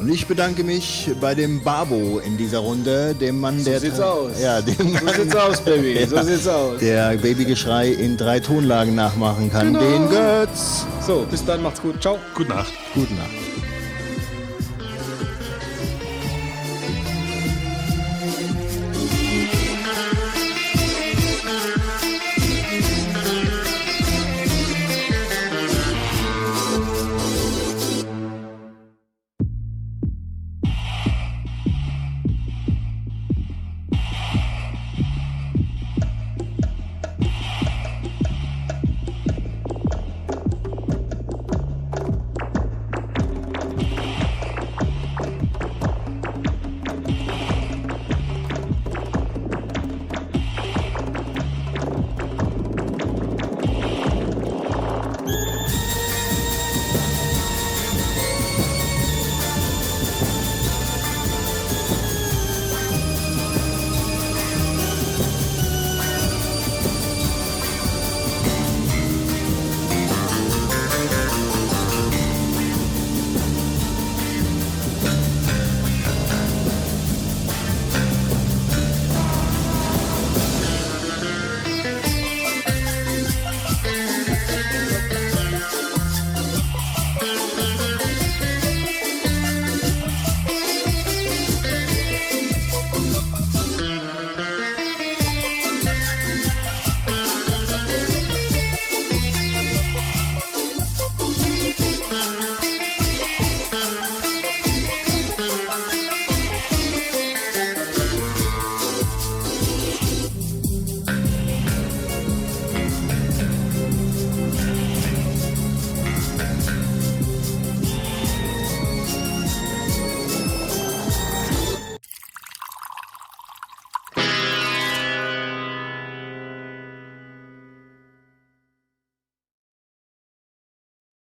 und 0.00 0.08
ich 0.12 0.26
bedanke 0.26 0.62
mich 0.64 1.10
bei 1.20 1.34
dem 1.34 1.62
Babo 1.62 2.18
in 2.24 2.36
dieser 2.36 2.58
Runde, 2.58 3.14
dem 3.14 3.40
Mann, 3.40 3.64
der. 3.64 3.80
sieht's 3.80 3.98
aus. 4.00 4.32
Ja, 4.40 4.60
dem 4.60 4.76
So 4.76 5.04
Mann, 5.04 5.14
sieht's 5.14 5.36
aus, 5.36 5.60
Baby. 5.60 6.06
So 6.06 6.16
Ja. 6.16 6.24
sieht's 6.24 6.46
aus. 6.46 6.78
der 6.80 7.16
Babygeschrei 7.16 7.88
in 7.88 8.16
drei 8.16 8.40
Tonlagen 8.40 8.94
nachmachen 8.94 9.50
kann. 9.50 9.72
Genau. 9.74 9.80
Den 9.80 10.08
Götz. 10.10 10.86
So, 11.06 11.26
bis 11.30 11.44
dann, 11.44 11.62
macht's 11.62 11.80
gut. 11.80 12.00
Ciao. 12.02 12.18
Gute 12.34 12.50
Nacht. 12.50 12.72
Gute 12.94 13.14
Nacht. 13.14 13.30